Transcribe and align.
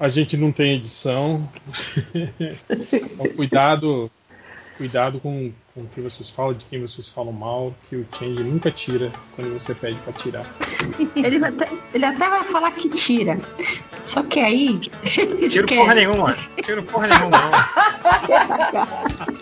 A 0.00 0.08
gente 0.08 0.36
não 0.36 0.52
tem 0.52 0.76
edição. 0.76 1.48
então, 2.14 3.28
cuidado, 3.34 4.08
cuidado 4.76 5.18
com, 5.18 5.52
com 5.74 5.80
o 5.80 5.88
que 5.88 6.00
vocês 6.00 6.30
falam, 6.30 6.54
de 6.54 6.64
quem 6.66 6.80
vocês 6.80 7.08
falam 7.08 7.32
mal, 7.32 7.74
que 7.88 7.96
o 7.96 8.06
Change 8.16 8.44
nunca 8.44 8.70
tira 8.70 9.10
quando 9.34 9.52
você 9.54 9.74
pede 9.74 9.98
para 10.00 10.12
tirar. 10.12 10.56
Ele 11.16 11.44
até, 11.44 11.68
ele 11.92 12.04
até 12.04 12.30
vai 12.30 12.44
falar 12.44 12.70
que 12.70 12.88
tira. 12.90 13.40
Só 14.04 14.22
que 14.22 14.38
aí. 14.38 14.78
Tiro 15.50 15.66
porra 15.66 15.94
nenhuma. 15.94 16.36
Tiro 16.62 16.82
porra 16.84 17.08
nenhuma, 17.08 17.38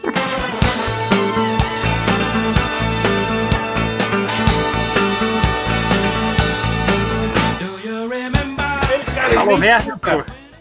Alô, 9.46 9.58
Verso. 9.58 10.00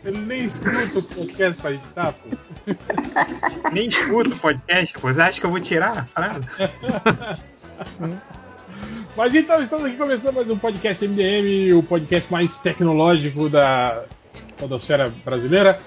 Ele 0.05 0.19
nem 0.19 0.45
escuta 0.45 0.99
o 0.99 1.03
podcast 1.15 1.59
pra 1.59 1.71
editar, 1.71 2.13
pô. 2.13 2.29
Nem 3.73 3.87
escuta 3.87 4.29
o 4.29 4.39
podcast, 4.39 4.99
pô. 4.99 5.11
Você 5.11 5.21
acha 5.21 5.39
que 5.39 5.45
eu 5.47 5.49
vou 5.49 5.59
tirar 5.59 5.97
a 5.97 6.05
frase? 6.05 6.45
Mas 9.17 9.33
então, 9.33 9.59
estamos 9.59 9.85
aqui 9.85 9.97
começando 9.97 10.35
mais 10.35 10.51
um 10.51 10.57
podcast 10.59 11.07
MDM, 11.07 11.73
o 11.73 11.81
podcast 11.81 12.31
mais 12.31 12.59
tecnológico 12.59 13.49
da 13.49 14.03
podosfera 14.55 15.11
brasileira. 15.25 15.79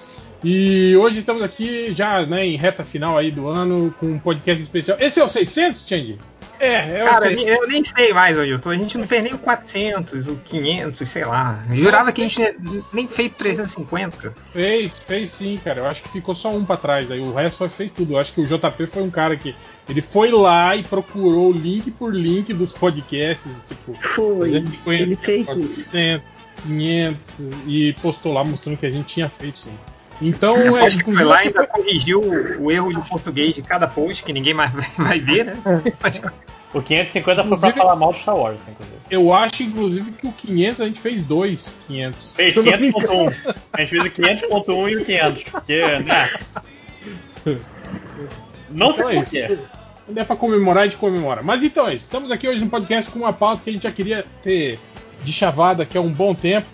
E 0.43 0.93
hoje 0.97 1.19
estamos 1.19 1.41
aqui 1.41 1.93
já 1.93 2.25
né, 2.25 2.45
em 2.45 2.57
reta 2.57 2.83
final 2.83 3.17
aí 3.17 3.31
do 3.31 3.47
ano 3.47 3.95
com 3.97 4.07
um 4.07 4.19
podcast 4.19 4.61
especial. 4.61 4.97
Esse 4.99 5.21
é 5.21 5.23
o 5.23 5.29
600, 5.29 5.87
Change? 5.87 6.19
É, 6.59 6.99
é 6.99 7.03
Cara, 7.03 7.31
eu, 7.31 7.39
eu 7.39 7.67
nem 7.67 7.83
sei 7.83 8.13
mais, 8.13 8.37
Ailton. 8.37 8.69
A 8.69 8.75
gente 8.75 8.97
não 8.97 9.07
fez 9.07 9.23
nem 9.23 9.33
o 9.33 9.37
400, 9.37 10.27
o 10.27 10.35
500, 10.35 11.09
sei 11.09 11.25
lá. 11.25 11.63
Eu 11.69 11.77
jurava 11.77 12.11
que 12.11 12.21
a 12.21 12.27
gente 12.27 12.55
nem 12.91 13.07
fez 13.07 13.31
350. 13.37 14.35
Fez, 14.51 14.93
fez 14.99 15.31
sim, 15.31 15.59
cara. 15.63 15.79
Eu 15.79 15.85
acho 15.87 16.03
que 16.03 16.09
ficou 16.09 16.35
só 16.35 16.49
um 16.49 16.65
pra 16.65 16.75
trás. 16.77 17.09
Aí 17.11 17.19
o 17.19 17.33
resto 17.33 17.57
foi, 17.57 17.69
fez 17.69 17.91
tudo. 17.91 18.13
Eu 18.13 18.19
acho 18.19 18.33
que 18.33 18.41
o 18.41 18.45
JP 18.45 18.87
foi 18.87 19.03
um 19.03 19.09
cara 19.09 19.37
que. 19.37 19.55
Ele 19.87 20.01
foi 20.01 20.31
lá 20.31 20.75
e 20.75 20.83
procurou 20.83 21.51
link 21.51 21.89
por 21.91 22.13
link 22.13 22.53
dos 22.53 22.71
podcasts. 22.71 23.63
Tipo, 23.67 23.97
foi. 24.01 24.53
Ele 24.87 25.15
fez 25.15 25.47
400, 25.47 25.77
isso. 25.77 25.91
500 26.63 27.35
e 27.65 27.93
postou 28.01 28.33
lá 28.33 28.43
mostrando 28.43 28.77
que 28.77 28.85
a 28.85 28.91
gente 28.91 29.05
tinha 29.05 29.29
feito 29.29 29.57
sim. 29.57 29.73
Então, 30.21 30.77
é, 30.77 30.85
acho 30.85 30.97
que 30.97 31.03
foi 31.13 31.23
lá 31.23 31.37
ainda 31.37 31.65
corrigiu 31.65 32.21
o 32.59 32.71
erro 32.71 32.93
de 32.93 33.07
português 33.07 33.55
de 33.55 33.61
cada 33.61 33.87
post, 33.87 34.23
que 34.23 34.33
ninguém 34.33 34.53
mais 34.53 34.71
vai 34.97 35.19
ver, 35.19 35.45
né? 35.45 35.57
O 36.73 36.81
550 36.81 37.41
inclusive, 37.41 37.45
foi 37.45 37.71
pra 37.71 37.81
falar 37.81 37.95
mal 37.95 38.13
de 38.13 38.19
Star 38.19 38.37
Wars, 38.37 38.59
inclusive. 38.67 38.97
Eu 39.09 39.33
acho, 39.33 39.63
inclusive, 39.63 40.11
que 40.11 40.27
o 40.27 40.31
500 40.31 40.81
a 40.81 40.85
gente 40.85 40.99
fez 40.99 41.23
dois 41.23 41.79
500. 41.87 42.35
Fez 42.35 42.53
500.1. 42.53 43.55
A 43.73 43.81
gente 43.81 43.89
fez 43.89 44.03
o 44.03 44.09
500.1 44.09 44.89
e 44.89 44.95
o 44.97 45.05
500. 45.05 45.43
Porque, 45.43 45.79
né? 45.79 46.29
Não 48.69 48.91
então 48.91 48.93
sei 48.93 49.05
é 49.05 49.47
porquê. 49.47 49.59
Quando 50.05 50.17
é 50.17 50.23
pra 50.23 50.35
comemorar, 50.35 50.83
a 50.83 50.85
gente 50.85 50.97
comemora. 50.97 51.41
Mas 51.41 51.63
então 51.63 51.87
é 51.87 51.95
isso. 51.95 52.05
Estamos 52.05 52.29
aqui 52.29 52.47
hoje 52.47 52.63
no 52.63 52.69
podcast 52.69 53.09
com 53.09 53.19
uma 53.19 53.33
pauta 53.33 53.63
que 53.63 53.69
a 53.71 53.73
gente 53.73 53.83
já 53.83 53.91
queria 53.91 54.25
ter 54.43 54.79
de 55.23 55.33
chavada 55.33 55.83
aqui 55.83 55.97
há 55.97 56.01
um 56.01 56.11
bom 56.11 56.35
tempo 56.35 56.67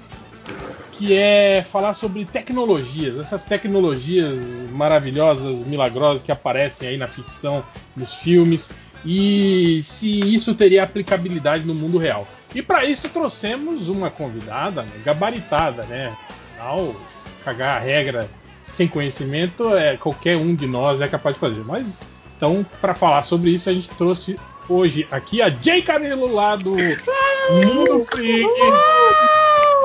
que 0.97 1.13
é 1.13 1.61
falar 1.63 1.93
sobre 1.93 2.25
tecnologias, 2.25 3.17
essas 3.17 3.45
tecnologias 3.45 4.39
maravilhosas, 4.71 5.59
milagrosas 5.65 6.23
que 6.23 6.31
aparecem 6.31 6.89
aí 6.89 6.97
na 6.97 7.07
ficção, 7.07 7.63
nos 7.95 8.13
filmes, 8.13 8.71
e 9.05 9.81
se 9.83 10.33
isso 10.33 10.55
teria 10.55 10.83
aplicabilidade 10.83 11.65
no 11.65 11.75
mundo 11.75 11.97
real. 11.97 12.27
E 12.53 12.61
para 12.61 12.85
isso 12.85 13.09
trouxemos 13.09 13.89
uma 13.89 14.09
convidada 14.09 14.81
né, 14.83 14.91
gabaritada, 15.03 15.83
né? 15.83 16.15
Ao 16.59 16.95
cagar 17.43 17.75
a 17.75 17.79
regra 17.79 18.29
sem 18.63 18.87
conhecimento, 18.87 19.75
é 19.75 19.97
qualquer 19.97 20.37
um 20.37 20.55
de 20.55 20.65
nós 20.65 21.01
é 21.01 21.07
capaz 21.07 21.35
de 21.35 21.39
fazer. 21.39 21.63
Mas 21.65 22.01
então, 22.35 22.65
para 22.81 22.93
falar 22.93 23.23
sobre 23.23 23.51
isso, 23.51 23.69
a 23.69 23.73
gente 23.73 23.89
trouxe 23.91 24.39
hoje 24.67 25.07
aqui 25.11 25.41
a 25.41 25.49
Jay 25.49 25.81
Carilo 25.81 26.27
lá 26.27 26.55
do 26.55 26.71
Mundo 26.71 28.01
Freak. 28.05 28.49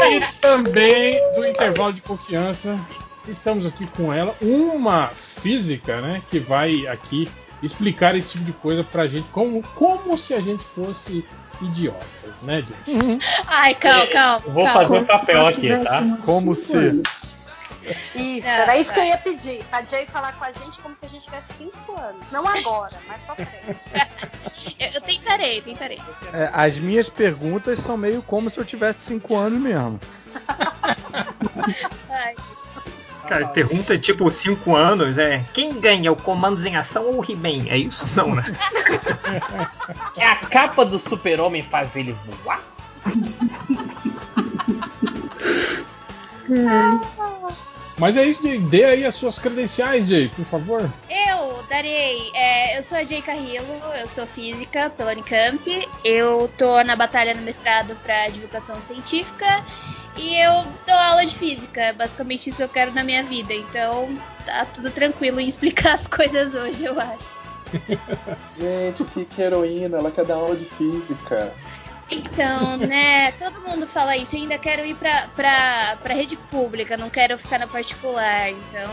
E 0.09 0.21
também 0.41 1.22
do 1.33 1.47
intervalo 1.47 1.93
de 1.93 2.00
confiança. 2.00 2.78
Estamos 3.28 3.66
aqui 3.66 3.87
com 3.87 4.12
ela, 4.12 4.34
uma 4.41 5.09
física, 5.09 6.00
né, 6.00 6.22
que 6.31 6.38
vai 6.38 6.87
aqui 6.87 7.28
explicar 7.62 8.15
esse 8.16 8.33
tipo 8.33 8.44
de 8.44 8.53
coisa 8.53 8.83
pra 8.83 9.06
gente, 9.06 9.28
como, 9.31 9.62
como 9.75 10.16
se 10.16 10.34
a 10.34 10.41
gente 10.41 10.65
fosse 10.65 11.25
idiotas, 11.61 12.41
né, 12.43 12.62
gente? 12.62 12.91
Uhum. 12.91 13.19
Ai, 13.47 13.75
calma, 13.75 14.06
calma. 14.06 14.43
Vou 14.47 14.65
calma. 14.65 14.83
fazer 14.83 14.99
um 14.99 15.05
papel 15.05 15.47
aqui, 15.47 15.78
tá? 15.84 16.19
Como 16.25 16.55
se. 16.55 16.77
Anos. 16.77 17.40
Isso, 18.15 18.47
era 18.47 18.77
isso 18.77 18.93
que 18.93 19.01
eu 19.01 19.05
ia 19.05 19.19
pedir. 19.19 19.65
Pra 19.65 19.83
Jay 19.83 20.07
falar 20.07 20.33
com 20.35 20.45
a 20.45 20.53
gente 20.53 20.79
como 20.81 20.95
se 21.01 21.07
a 21.07 21.09
gente 21.09 21.25
tivesse 21.25 21.53
5 21.59 21.99
anos. 21.99 22.23
Não 22.31 22.47
agora, 22.47 22.97
mas 23.07 23.21
pra 23.23 23.35
frente. 23.35 23.81
eu, 24.79 24.89
eu, 24.95 25.01
tentarei, 25.01 25.61
tentarei. 25.63 25.99
É, 26.33 26.51
as 26.53 26.77
minhas 26.79 27.09
perguntas 27.09 27.79
são 27.79 27.97
meio 27.97 28.23
como 28.23 28.51
se 28.51 28.59
eu 28.59 28.65
tivesse 28.65 29.03
5 29.03 29.37
anos 29.37 29.61
mesmo. 29.61 30.01
Ai. 32.11 32.37
Cara, 33.27 33.47
pergunta 33.47 33.97
tipo 33.97 34.29
5 34.29 34.75
anos 34.75 35.17
é 35.17 35.45
quem 35.53 35.81
ganha 35.81 36.11
o 36.11 36.17
comandos 36.17 36.65
em 36.65 36.77
ação 36.77 37.07
ou 37.07 37.21
o 37.21 37.25
He-Man? 37.25 37.69
É 37.69 37.79
isso? 37.79 38.05
Não, 38.17 38.35
né? 38.35 38.43
é 40.19 40.27
a 40.27 40.37
capa 40.37 40.85
do 40.85 40.99
super-homem 40.99 41.62
faz 41.62 41.95
ele 41.95 42.17
voar? 42.43 42.61
Mas 48.00 48.16
aí, 48.16 48.34
dê 48.59 48.84
aí 48.84 49.05
as 49.05 49.15
suas 49.15 49.38
credenciais, 49.38 50.09
Jay, 50.09 50.31
por 50.31 50.47
favor. 50.47 50.91
Eu 51.11 51.62
darei. 51.69 52.31
É, 52.34 52.78
eu 52.78 52.83
sou 52.83 52.97
a 52.97 53.05
Jay 53.05 53.21
Carrillo, 53.21 53.66
eu 54.00 54.09
sou 54.09 54.27
física 54.27 54.88
pela 54.88 55.12
Unicamp. 55.12 55.61
Eu 56.03 56.50
tô 56.56 56.83
na 56.83 56.97
batalha 56.97 57.34
no 57.34 57.43
mestrado 57.43 57.94
para 58.03 58.31
divulgação 58.31 58.81
científica. 58.81 59.62
E 60.16 60.34
eu 60.34 60.65
dou 60.87 60.97
aula 60.97 61.27
de 61.27 61.37
física, 61.37 61.81
é 61.83 61.93
basicamente 61.93 62.49
isso 62.49 62.56
que 62.56 62.62
eu 62.62 62.69
quero 62.71 62.91
na 62.93 63.05
minha 63.05 63.22
vida. 63.22 63.53
Então 63.53 64.09
tá 64.47 64.65
tudo 64.65 64.91
tranquilo 64.91 65.38
em 65.38 65.47
explicar 65.47 65.93
as 65.94 66.09
coisas 66.09 66.55
hoje, 66.55 66.87
eu 66.87 66.99
acho. 66.99 67.38
Gente, 68.59 69.05
que 69.05 69.41
heroína, 69.41 69.99
ela 69.99 70.11
quer 70.11 70.25
dar 70.25 70.37
aula 70.37 70.56
de 70.56 70.65
física. 70.65 71.53
Então, 72.10 72.76
né, 72.76 73.32
todo 73.32 73.60
mundo 73.60 73.87
fala 73.87 74.16
isso. 74.16 74.34
Eu 74.34 74.43
ainda 74.43 74.59
quero 74.59 74.84
ir 74.84 74.97
pra, 74.97 75.28
pra, 75.28 75.97
pra 76.03 76.15
rede 76.15 76.37
pública, 76.37 76.97
não 76.97 77.09
quero 77.09 77.38
ficar 77.38 77.59
na 77.59 77.66
particular. 77.66 78.50
Então, 78.50 78.91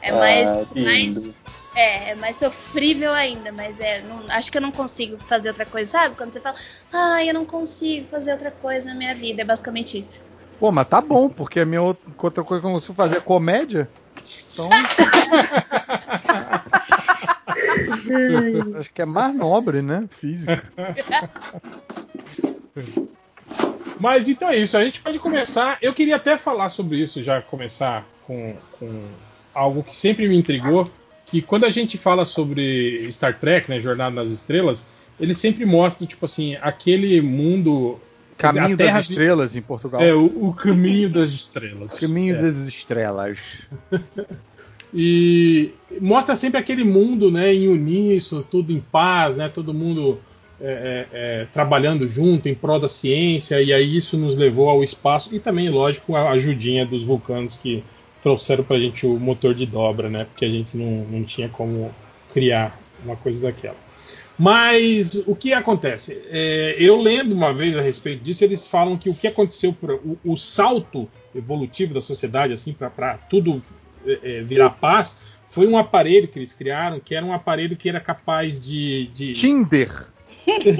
é 0.00 0.12
mais. 0.12 0.72
Ah, 0.72 0.80
mais 0.80 1.38
é, 1.74 2.10
é 2.10 2.14
mais 2.14 2.36
sofrível 2.36 3.12
ainda, 3.12 3.52
mas 3.52 3.78
é. 3.78 4.00
Não, 4.02 4.24
acho 4.30 4.50
que 4.50 4.58
eu 4.58 4.62
não 4.62 4.72
consigo 4.72 5.18
fazer 5.28 5.48
outra 5.48 5.66
coisa, 5.66 5.90
sabe? 5.90 6.16
Quando 6.16 6.32
você 6.32 6.40
fala, 6.40 6.56
ah, 6.92 7.24
eu 7.24 7.32
não 7.32 7.44
consigo 7.44 8.08
fazer 8.08 8.32
outra 8.32 8.50
coisa 8.50 8.88
na 8.88 8.94
minha 8.94 9.14
vida. 9.14 9.42
É 9.42 9.44
basicamente 9.44 9.98
isso. 9.98 10.20
Pô, 10.58 10.72
mas 10.72 10.88
tá 10.88 11.00
bom, 11.00 11.28
porque 11.28 11.60
a 11.60 11.66
minha 11.66 11.82
outra 11.82 12.42
coisa 12.42 12.60
que 12.60 12.66
eu 12.66 12.72
consigo 12.72 12.94
fazer 12.94 13.18
é 13.18 13.20
comédia. 13.20 13.88
Então. 14.52 14.68
Acho 18.78 18.92
que 18.92 19.02
é 19.02 19.06
mais 19.06 19.34
nobre, 19.34 19.82
né? 19.82 20.08
Física. 20.10 20.62
Mas 24.00 24.28
então 24.28 24.48
é 24.48 24.56
isso, 24.56 24.76
a 24.76 24.84
gente 24.84 25.00
pode 25.00 25.18
começar. 25.18 25.78
Eu 25.82 25.92
queria 25.92 26.16
até 26.16 26.38
falar 26.38 26.68
sobre 26.68 26.98
isso, 26.98 27.22
já 27.22 27.42
começar 27.42 28.06
com, 28.26 28.54
com 28.78 29.06
algo 29.52 29.82
que 29.82 29.96
sempre 29.96 30.28
me 30.28 30.36
intrigou. 30.36 30.90
Que 31.26 31.42
quando 31.42 31.64
a 31.64 31.70
gente 31.70 31.98
fala 31.98 32.24
sobre 32.24 33.10
Star 33.12 33.38
Trek, 33.38 33.68
né, 33.68 33.80
Jornada 33.80 34.14
nas 34.14 34.30
Estrelas, 34.30 34.86
ele 35.20 35.34
sempre 35.34 35.66
mostra, 35.66 36.06
tipo 36.06 36.24
assim, 36.24 36.56
aquele 36.56 37.20
mundo. 37.20 37.98
Caminho 38.36 38.76
dizer, 38.76 38.92
das 38.92 39.10
Estrelas 39.10 39.56
em 39.56 39.62
Portugal. 39.62 40.00
É, 40.00 40.14
o, 40.14 40.48
o 40.48 40.54
Caminho 40.54 41.10
das 41.10 41.30
Estrelas. 41.30 41.92
Caminho 41.94 42.36
é. 42.36 42.42
das 42.42 42.56
Estrelas. 42.68 43.38
e 44.92 45.72
mostra 46.00 46.36
sempre 46.36 46.58
aquele 46.58 46.84
mundo, 46.84 47.30
né, 47.30 47.52
em 47.52 47.68
uníssono, 47.68 48.42
tudo 48.42 48.72
em 48.72 48.80
paz, 48.80 49.36
né, 49.36 49.48
todo 49.48 49.74
mundo 49.74 50.18
é, 50.60 50.66
é, 50.66 51.06
é, 51.12 51.44
trabalhando 51.46 52.08
junto 52.08 52.48
em 52.48 52.54
prol 52.54 52.80
da 52.80 52.88
ciência, 52.88 53.62
e 53.62 53.72
aí 53.72 53.96
isso 53.96 54.16
nos 54.18 54.36
levou 54.36 54.68
ao 54.68 54.82
espaço 54.82 55.34
e 55.34 55.38
também, 55.38 55.68
lógico, 55.68 56.16
a 56.16 56.30
ajudinha 56.30 56.84
dos 56.84 57.02
vulcanos 57.02 57.54
que 57.54 57.84
trouxeram 58.20 58.64
para 58.64 58.76
a 58.76 58.80
gente 58.80 59.06
o 59.06 59.18
motor 59.18 59.54
de 59.54 59.64
dobra, 59.64 60.10
né? 60.10 60.24
Porque 60.24 60.44
a 60.44 60.48
gente 60.48 60.76
não, 60.76 61.04
não 61.04 61.22
tinha 61.22 61.48
como 61.48 61.94
criar 62.32 62.76
uma 63.04 63.14
coisa 63.14 63.40
daquela. 63.40 63.76
Mas 64.36 65.24
o 65.26 65.34
que 65.34 65.52
acontece? 65.52 66.20
É, 66.30 66.76
eu 66.78 67.00
lendo 67.00 67.34
uma 67.34 67.52
vez 67.52 67.76
a 67.76 67.80
respeito 67.80 68.22
disso, 68.22 68.44
eles 68.44 68.66
falam 68.66 68.96
que 68.96 69.08
o 69.08 69.14
que 69.14 69.26
aconteceu, 69.26 69.76
o, 70.04 70.32
o 70.32 70.36
salto 70.36 71.08
evolutivo 71.34 71.94
da 71.94 72.02
sociedade, 72.02 72.52
assim, 72.52 72.72
para 72.72 73.14
tudo 73.30 73.62
é, 74.06 74.38
é, 74.38 74.42
virar 74.42 74.70
paz, 74.70 75.20
foi 75.50 75.66
um 75.66 75.76
aparelho 75.76 76.28
que 76.28 76.38
eles 76.38 76.52
criaram, 76.52 77.00
que 77.00 77.14
era 77.14 77.24
um 77.24 77.32
aparelho 77.32 77.76
que 77.76 77.88
era 77.88 78.00
capaz 78.00 78.60
de. 78.60 79.06
de... 79.08 79.32
Tinder! 79.32 80.06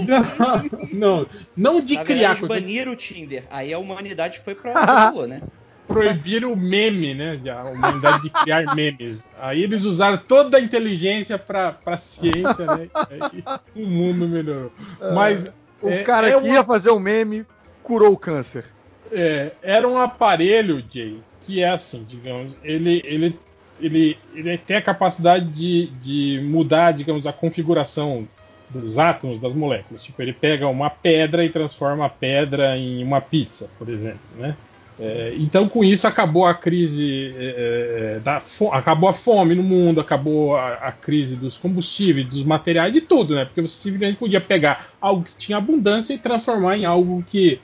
não, 0.07 0.89
não, 0.93 1.27
não 1.57 1.81
de 1.81 1.97
Na 1.97 2.05
criar. 2.05 2.35
Verdade, 2.35 2.49
baniram 2.49 2.93
o 2.93 2.97
Tinder. 2.97 3.45
Aí 3.51 3.73
a 3.73 3.79
humanidade 3.79 4.41
foi 4.41 4.55
pra 4.55 5.11
lua, 5.11 5.27
né? 5.27 5.43
proibiram 5.89 6.53
o 6.53 6.57
meme, 6.57 7.15
né? 7.15 7.41
A 7.51 7.65
humanidade 7.65 8.23
de 8.25 8.31
criar 8.31 8.75
memes. 8.75 9.29
Aí 9.41 9.63
eles 9.63 9.85
usaram 9.85 10.19
toda 10.19 10.59
a 10.59 10.61
inteligência 10.61 11.39
pra, 11.39 11.73
pra 11.73 11.97
ciência, 11.97 12.67
né? 12.67 12.89
Aí 12.95 13.43
o 13.75 13.87
mundo 13.87 14.29
melhorou. 14.29 14.71
Mas. 15.15 15.53
O 15.81 15.89
é- 15.89 16.03
cara 16.03 16.29
é 16.29 16.31
que 16.33 16.37
uma- 16.37 16.49
ia 16.49 16.65
fazer 16.65 16.91
o 16.91 16.99
meme 16.99 17.47
curou 17.83 18.13
o 18.13 18.19
câncer. 18.19 18.65
É, 19.11 19.53
era 19.63 19.89
um 19.89 19.97
aparelho, 19.97 20.85
Jay, 20.91 21.23
que 21.49 21.63
é 21.63 21.71
assim, 21.71 22.05
digamos, 22.07 22.53
ele, 22.63 23.01
ele, 23.07 23.39
ele, 23.81 24.19
ele 24.35 24.59
tem 24.59 24.77
a 24.77 24.83
capacidade 24.83 25.47
de, 25.47 25.87
de 26.03 26.41
mudar, 26.45 26.93
digamos, 26.93 27.27
a 27.27 27.33
configuração 27.33 28.29
dos 28.69 28.99
átomos 28.99 29.39
das 29.41 29.55
moléculas. 29.55 30.05
Tipo, 30.05 30.21
ele 30.21 30.35
pega 30.35 30.69
uma 30.69 30.91
pedra 30.91 31.43
e 31.43 31.49
transforma 31.49 32.05
a 32.05 32.09
pedra 32.11 32.77
em 32.77 33.03
uma 33.03 33.19
pizza, 33.23 33.71
por 33.79 33.89
exemplo, 33.89 34.21
né? 34.37 34.55
É, 35.01 35.33
então, 35.39 35.69
com 35.69 35.83
isso, 35.83 36.07
acabou 36.07 36.45
a 36.45 36.53
crise 36.55 37.33
é, 37.39 38.17
é, 38.17 38.21
da 38.21 38.41
fo- 38.41 38.73
acabou 38.73 39.09
a 39.09 39.13
fome 39.15 39.55
no 39.55 39.63
mundo, 39.63 40.01
acabou 40.01 40.57
a, 40.57 40.75
a 40.75 40.93
crise 40.93 41.37
dos 41.37 41.57
combustíveis, 41.57 42.27
dos 42.27 42.43
materiais, 42.43 42.93
de 42.93 43.01
tudo, 43.01 43.35
né? 43.37 43.45
Porque 43.47 43.63
você 43.63 43.77
simplesmente 43.77 44.19
podia 44.19 44.41
pegar 44.41 44.89
algo 45.01 45.23
que 45.25 45.37
tinha 45.39 45.57
abundância 45.57 46.13
e 46.13 46.19
transformar 46.19 46.77
em 46.77 46.85
algo 46.85 47.23
que, 47.27 47.59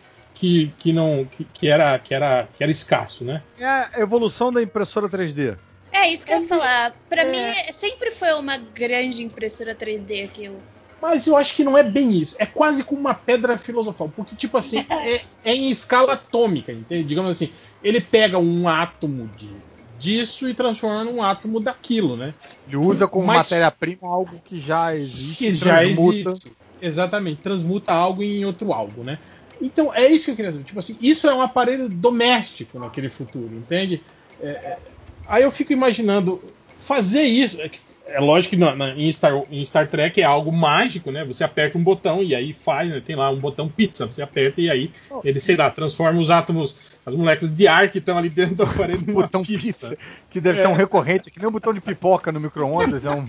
que, 0.44 0.70
que 0.78 0.92
não 0.92 1.24
que, 1.24 1.44
que 1.44 1.68
era, 1.68 1.98
que, 1.98 2.12
era, 2.14 2.46
que 2.54 2.62
era 2.62 2.70
escasso, 2.70 3.24
né? 3.24 3.42
É 3.58 3.64
a 3.64 3.90
evolução 3.96 4.52
da 4.52 4.62
impressora 4.62 5.08
3D. 5.08 5.56
É 5.90 6.08
isso 6.12 6.26
que 6.26 6.32
eu 6.32 6.42
ia 6.42 6.48
falar. 6.48 6.94
Pra 7.08 7.24
mim, 7.24 7.38
sempre 7.72 8.10
foi 8.10 8.32
uma 8.34 8.58
grande 8.58 9.22
impressora 9.22 9.74
3D 9.74 10.24
aquilo. 10.24 10.60
Mas 11.00 11.26
eu 11.26 11.36
acho 11.36 11.54
que 11.54 11.64
não 11.64 11.78
é 11.78 11.82
bem 11.82 12.12
isso. 12.12 12.36
É 12.38 12.44
quase 12.44 12.84
como 12.84 13.00
uma 13.00 13.14
pedra 13.14 13.56
filosofal. 13.56 14.10
Porque, 14.14 14.36
tipo 14.36 14.58
assim, 14.58 14.84
é, 14.90 15.22
é 15.44 15.54
em 15.54 15.70
escala 15.70 16.12
atômica, 16.12 16.72
entende? 16.72 17.04
Digamos 17.04 17.30
assim, 17.30 17.50
ele 17.82 18.00
pega 18.00 18.38
um 18.38 18.68
átomo 18.68 19.30
de, 19.38 19.50
disso 19.98 20.46
e 20.48 20.52
transforma 20.52 21.04
num 21.04 21.22
átomo 21.22 21.58
daquilo, 21.60 22.16
né? 22.16 22.34
Ele 22.66 22.76
usa 22.76 23.06
como 23.06 23.26
Mas- 23.26 23.50
matéria-prima 23.50 24.08
algo 24.08 24.42
que 24.44 24.60
já 24.60 24.94
existe 24.94 25.36
que 25.38 25.46
e 25.48 25.54
já 25.54 25.78
transmuta. 25.78 26.30
existe. 26.30 26.52
Exatamente, 26.82 27.40
transmuta 27.40 27.92
algo 27.94 28.22
em 28.22 28.44
outro 28.44 28.70
algo, 28.74 29.02
né? 29.04 29.18
Então 29.60 29.94
é 29.94 30.06
isso 30.08 30.26
que 30.26 30.30
eu 30.32 30.36
queria 30.36 30.52
saber. 30.52 30.64
Tipo 30.64 30.78
assim, 30.78 30.96
isso 31.00 31.28
é 31.28 31.34
um 31.34 31.42
aparelho 31.42 31.88
doméstico 31.88 32.78
naquele 32.78 33.08
futuro, 33.08 33.54
entende? 33.54 34.00
É, 34.40 34.48
é, 34.48 34.78
aí 35.26 35.42
eu 35.42 35.50
fico 35.50 35.72
imaginando 35.72 36.42
fazer 36.78 37.22
isso. 37.22 37.60
É, 37.60 37.70
é 38.06 38.20
lógico 38.20 38.50
que 38.50 38.60
na- 38.60 38.74
na- 38.76 38.90
em, 38.90 39.10
Star, 39.12 39.32
em 39.50 39.64
Star 39.64 39.88
Trek 39.88 40.20
é 40.20 40.24
algo 40.24 40.52
mágico, 40.52 41.10
né? 41.10 41.24
Você 41.24 41.42
aperta 41.44 41.78
um 41.78 41.82
botão 41.82 42.22
e 42.22 42.34
aí 42.34 42.52
faz, 42.52 42.90
né? 42.90 43.00
tem 43.00 43.16
lá 43.16 43.30
um 43.30 43.38
botão 43.38 43.68
pizza, 43.68 44.06
você 44.06 44.20
aperta 44.22 44.60
e 44.60 44.68
aí 44.70 44.90
ele, 45.24 45.40
sei 45.40 45.56
lá, 45.56 45.70
transforma 45.70 46.20
os 46.20 46.30
átomos, 46.30 46.76
as 47.06 47.14
moléculas 47.14 47.54
de 47.54 47.66
ar 47.66 47.88
que 47.90 47.98
estão 47.98 48.18
ali 48.18 48.28
dentro 48.28 48.56
do 48.56 48.62
aparelho 48.68 49.00
numa 49.06 49.22
botão 49.22 49.42
pizza. 49.44 49.90
pizza, 49.90 49.98
que 50.30 50.40
deve 50.40 50.60
ser 50.60 50.68
um 50.68 50.74
recorrente, 50.74 51.30
que 51.30 51.38
nem 51.38 51.48
um 51.48 51.52
botão 51.52 51.72
de 51.72 51.80
pipoca 51.80 52.30
no 52.30 52.40
micro-ondas, 52.40 53.06
é 53.06 53.10
um, 53.10 53.26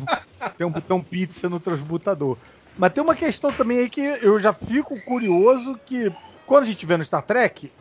tem 0.58 0.68
um 0.68 0.72
botão 0.72 1.00
pizza 1.02 1.48
no 1.48 1.60
transmutador. 1.60 2.38
Mas 2.78 2.92
tem 2.94 3.04
uma 3.04 3.16
questão 3.16 3.52
também 3.52 3.80
aí 3.80 3.90
que 3.90 4.02
eu 4.02 4.40
já 4.40 4.52
fico 4.54 5.00
curioso 5.02 5.80
que 5.86 6.12
quando 6.46 6.64
a 6.64 6.68
gente 6.68 6.86
vê 6.86 6.98
no 6.98 7.04
Star 7.04 7.22
Trek, 7.24 7.72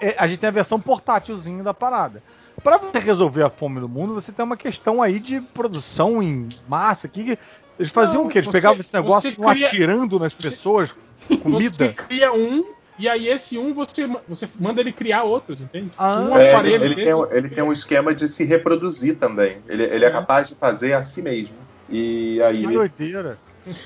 é, 0.00 0.14
a 0.18 0.26
gente 0.26 0.38
tem 0.38 0.48
a 0.48 0.52
versão 0.52 0.80
portátilzinha 0.80 1.62
da 1.62 1.74
parada. 1.74 2.22
Para 2.62 2.78
você 2.78 2.98
resolver 3.00 3.42
a 3.42 3.50
fome 3.50 3.80
no 3.80 3.88
mundo, 3.88 4.14
você 4.14 4.30
tem 4.30 4.44
uma 4.44 4.56
questão 4.56 5.02
aí 5.02 5.18
de 5.18 5.40
produção 5.40 6.22
em 6.22 6.48
massa. 6.68 7.08
Que 7.08 7.36
eles 7.78 7.90
faziam 7.90 8.22
Não, 8.22 8.26
o 8.26 8.28
quê? 8.30 8.38
Eles 8.38 8.46
você- 8.46 8.52
pegavam 8.52 8.80
esse 8.80 8.94
negócio 8.94 9.28
e 9.28 9.34
você 9.34 9.52
cria- 9.52 9.66
atirando 9.66 10.18
nas 10.20 10.34
pessoas 10.34 10.92
com 10.92 10.98
Você 11.28 11.36
comida. 11.40 11.88
cria 11.94 12.32
um 12.32 12.64
e 12.96 13.08
aí 13.08 13.26
esse 13.28 13.58
um 13.58 13.74
você, 13.74 14.06
você 14.28 14.48
manda 14.60 14.80
ele 14.80 14.92
criar 14.92 15.24
outros, 15.24 15.60
entende? 15.60 15.90
Ah. 15.98 16.20
um 16.20 16.36
É, 16.38 16.50
aparelho 16.52 16.74
ele, 16.76 16.94
ele 16.94 17.04
tem, 17.04 17.12
um- 17.14 17.32
ele 17.32 17.48
tem 17.48 17.64
um 17.64 17.72
esquema 17.72 18.14
de 18.14 18.28
se 18.28 18.44
reproduzir 18.44 19.16
também. 19.18 19.58
Ele, 19.68 19.82
ele 19.82 20.04
é 20.04 20.10
capaz 20.10 20.48
de 20.48 20.54
fazer 20.54 20.92
a 20.92 21.02
si 21.02 21.20
mesmo. 21.22 21.56
E 21.90 22.40
aí 22.40 22.58
Que 22.58 22.64
ele 22.66 22.74
doideira. 22.74 23.36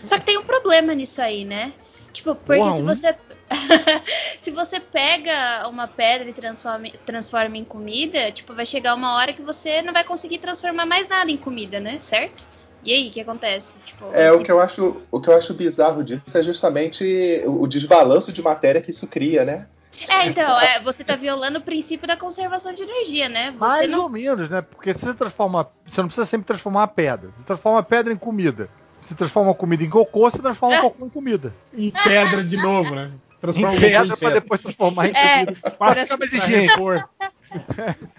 Só 0.05 0.19
que 0.19 0.25
tem 0.25 0.39
um 0.39 0.45
problema 0.45 0.95
nisso 0.95 1.21
aí, 1.23 1.45
né? 1.45 1.73
Tipo, 2.13 2.35
porque 2.35 2.61
Porra, 2.61 2.75
se 2.75 2.83
você. 2.83 3.15
se 4.39 4.51
você 4.51 4.81
pega 4.81 5.69
uma 5.69 5.87
pedra 5.87 6.29
e 6.29 6.33
transforma, 6.33 6.89
transforma 7.05 7.57
em 7.57 7.65
comida, 7.65 8.31
tipo, 8.33 8.55
vai 8.55 8.67
chegar 8.67 8.95
uma 8.95 9.15
hora 9.17 9.33
que 9.33 9.43
você 9.43 9.83
não 9.83 9.93
vai 9.93 10.05
conseguir 10.05 10.39
transformar 10.39 10.87
mais 10.87 11.09
nada 11.09 11.31
em 11.31 11.37
comida, 11.37 11.81
né? 11.81 11.99
Certo? 12.01 12.47
E 12.83 12.93
aí, 12.93 13.09
o 13.09 13.11
que 13.11 13.21
acontece? 13.21 13.77
Tipo, 13.85 14.07
É, 14.13 14.29
esse- 14.29 14.41
o 14.41 14.45
que, 14.45 14.51
eu 14.53 14.61
acho, 14.61 15.03
o 15.11 15.21
que 15.21 15.29
eu 15.29 15.35
acho 15.37 15.53
bizarro 15.55 16.05
disso 16.05 16.23
é 16.37 16.43
justamente 16.43 17.43
o, 17.47 17.63
o 17.63 17.67
desbalanço 17.67 18.33
de 18.33 18.41
matéria 18.43 18.81
que 18.81 18.91
isso 18.91 19.07
cria, 19.07 19.45
né? 19.45 19.67
É, 20.09 20.27
então, 20.27 20.59
é, 20.61 20.79
você 20.79 21.03
tá 21.03 21.17
violando 21.17 21.59
o 21.59 21.63
princípio 21.63 22.07
da 22.07 22.17
conservação 22.17 22.73
de 22.73 22.83
energia, 22.85 23.29
né? 23.29 23.51
Você 23.51 23.57
Mais 23.59 23.91
não. 23.91 24.03
ou 24.03 24.09
menos, 24.09 24.49
né? 24.49 24.61
Porque 24.63 24.95
se 24.95 25.01
você 25.01 25.15
transforma. 25.15 25.69
Você 25.85 26.01
não 26.01 26.07
precisa 26.09 26.27
sempre 26.27 26.47
transformar 26.47 26.85
a 26.85 26.89
pedra. 26.89 27.31
Você 27.37 27.45
transforma 27.47 27.81
a 27.81 27.83
pedra 27.83 28.13
em 28.13 28.17
comida. 28.17 28.69
Se 29.09 29.15
transforma 29.15 29.53
a 29.53 29.55
comida 29.55 29.83
em 29.83 29.89
cocô, 29.89 30.31
você 30.31 30.39
transforma 30.39 30.77
É. 30.77 30.79
o 30.81 30.83
cocô 30.83 31.07
em 31.07 31.09
comida. 31.09 31.55
em 31.73 31.91
pedra 31.91 32.45
de 32.45 32.59
novo, 32.59 32.95
né? 32.95 33.11
Transforma 33.41 33.75
Em 33.75 33.81
pedra 33.81 34.17
pra 34.19 34.31
depois 34.31 34.61
transformar 34.61 35.07
em 35.09 35.13
É, 35.17 35.47
comida. 35.47 35.61
Pra 35.63 35.71
Pra 35.71 35.95
ficar 36.05 36.19
mais 36.19 36.33
higiênico. 36.35 36.73
repor. 36.75 37.09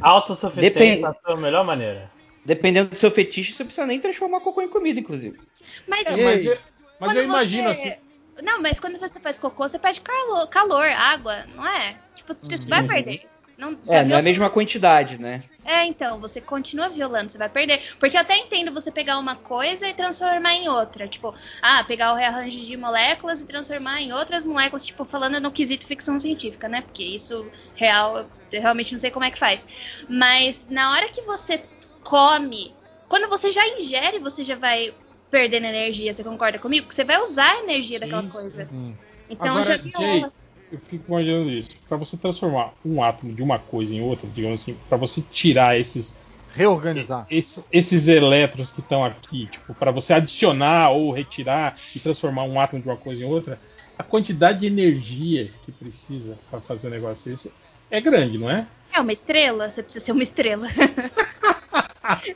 Autossuficiente 0.01 0.73
Depende. 0.73 1.01
na 1.01 1.13
sua 1.13 1.35
melhor 1.37 1.63
maneira. 1.63 2.09
Dependendo 2.43 2.89
do 2.89 2.97
seu 2.97 3.11
fetiche, 3.11 3.53
você 3.53 3.63
precisa 3.63 3.85
nem 3.85 3.99
transformar 3.99 4.39
cocô 4.39 4.61
em 4.63 4.67
comida, 4.69 4.99
inclusive. 4.99 5.39
Mas, 5.87 6.07
É, 6.07 6.23
mas 6.23 6.45
eu, 6.45 6.57
mas 6.99 7.09
quando 7.09 7.17
eu 7.17 7.23
imagino 7.25 7.69
você- 7.75 7.89
assim. 7.89 7.99
Não, 8.41 8.61
mas 8.61 8.79
quando 8.79 8.97
você 8.97 9.19
faz 9.19 9.37
cocô, 9.37 9.67
você 9.67 9.77
perde 9.77 10.01
calor, 10.01 10.47
calor 10.47 10.85
água, 10.85 11.35
não 11.55 11.67
é? 11.67 11.95
Tipo, 12.15 12.33
você 12.33 12.57
vai 12.67 12.81
perder. 12.87 13.21
Não, 13.59 13.77
É, 13.87 14.03
não 14.05 14.15
é 14.15 14.19
a 14.19 14.23
mesma 14.23 14.49
quantidade, 14.49 15.19
né? 15.19 15.43
É, 15.65 15.85
então, 15.85 16.19
você 16.19 16.39
continua 16.39 16.89
violando, 16.89 17.29
você 17.29 17.37
vai 17.37 17.49
perder. 17.49 17.79
Porque 17.99 18.15
eu 18.15 18.21
até 18.21 18.35
entendo 18.37 18.73
você 18.73 18.89
pegar 18.89 19.19
uma 19.19 19.35
coisa 19.35 19.87
e 19.87 19.93
transformar 19.93 20.53
em 20.53 20.69
outra. 20.69 21.07
Tipo, 21.07 21.33
ah, 21.61 21.83
pegar 21.83 22.13
o 22.13 22.15
rearranjo 22.15 22.57
de 22.59 22.77
moléculas 22.77 23.41
e 23.41 23.45
transformar 23.45 24.01
em 24.01 24.11
outras 24.13 24.45
moléculas, 24.45 24.85
tipo, 24.85 25.03
falando 25.03 25.39
no 25.39 25.51
quesito 25.51 25.85
ficção 25.85 26.19
científica, 26.19 26.67
né? 26.67 26.81
Porque 26.81 27.03
isso, 27.03 27.51
real, 27.75 28.25
eu 28.51 28.61
realmente 28.61 28.93
não 28.93 28.99
sei 28.99 29.11
como 29.11 29.25
é 29.25 29.31
que 29.31 29.37
faz. 29.37 29.67
Mas 30.09 30.67
na 30.69 30.91
hora 30.91 31.09
que 31.09 31.21
você 31.21 31.61
come, 32.03 32.73
quando 33.07 33.29
você 33.29 33.51
já 33.51 33.67
ingere, 33.77 34.19
você 34.19 34.43
já 34.43 34.55
vai 34.55 34.93
perdendo 35.29 35.65
energia, 35.65 36.11
você 36.11 36.23
concorda 36.23 36.57
comigo? 36.57 36.85
Porque 36.85 36.95
você 36.95 37.03
vai 37.03 37.21
usar 37.21 37.51
a 37.51 37.59
energia 37.59 37.99
Sim, 37.99 38.05
daquela 38.05 38.23
coisa. 38.23 38.69
Então 39.29 39.57
Agora, 39.57 39.65
já 39.65 39.77
Jay, 39.77 39.91
viola. 39.91 40.33
Eu 40.71 40.79
fico 40.79 41.05
imaginando 41.07 41.49
isso. 41.49 41.69
Pra 41.87 41.97
você 41.97 42.17
transformar 42.17 42.73
um 42.85 43.01
átomo 43.03 43.33
de 43.33 43.41
uma 43.43 43.59
coisa 43.59 43.93
em 43.93 44.01
outra, 44.01 44.27
digamos 44.27 44.61
assim, 44.61 44.75
pra 44.87 44.97
você 44.97 45.21
tirar 45.21 45.77
esses 45.79 46.17
Reorganizar. 46.53 47.25
esse- 47.29 47.63
esses 47.71 48.07
elétrons 48.07 48.71
que 48.71 48.79
estão 48.81 49.03
aqui, 49.03 49.47
tipo, 49.47 49.73
para 49.75 49.91
você 49.91 50.13
adicionar 50.13 50.89
ou 50.91 51.11
retirar 51.11 51.75
e 51.95 51.99
transformar 51.99 52.43
um 52.43 52.59
átomo 52.59 52.81
de 52.81 52.87
uma 52.87 52.97
coisa 52.97 53.21
em 53.21 53.25
outra, 53.25 53.59
a 53.97 54.03
quantidade 54.03 54.59
de 54.59 54.67
energia 54.67 55.49
que 55.65 55.71
precisa 55.71 56.37
para 56.49 56.59
fazer 56.61 56.87
um 56.87 56.91
negócio 56.91 57.29
desse 57.31 57.51
é 57.91 57.99
grande, 57.99 58.37
não 58.37 58.49
é? 58.49 58.65
É 58.93 58.99
uma 58.99 59.11
estrela, 59.13 59.69
você 59.69 59.83
precisa 59.83 60.05
ser 60.05 60.11
uma 60.11 60.23
estrela. 60.23 60.67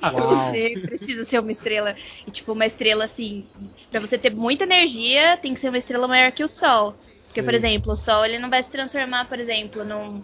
Uau. 0.03 0.51
Você 0.51 0.77
precisa 0.85 1.23
ser 1.23 1.39
uma 1.39 1.51
estrela. 1.51 1.95
E, 2.27 2.31
tipo, 2.31 2.51
uma 2.53 2.65
estrela 2.65 3.03
assim, 3.05 3.45
pra 3.89 3.99
você 3.99 4.17
ter 4.17 4.29
muita 4.33 4.63
energia, 4.65 5.37
tem 5.37 5.53
que 5.53 5.59
ser 5.59 5.69
uma 5.69 5.77
estrela 5.77 6.07
maior 6.07 6.31
que 6.31 6.43
o 6.43 6.47
Sol. 6.49 6.95
Porque, 7.33 7.41
por 7.41 7.49
Sim. 7.51 7.57
exemplo, 7.57 7.93
o 7.93 7.95
Sol 7.95 8.23
ele 8.23 8.37
não 8.37 8.47
vai 8.47 8.61
se 8.61 8.69
transformar, 8.69 9.25
por 9.25 9.39
exemplo, 9.39 9.83
num, 9.83 10.21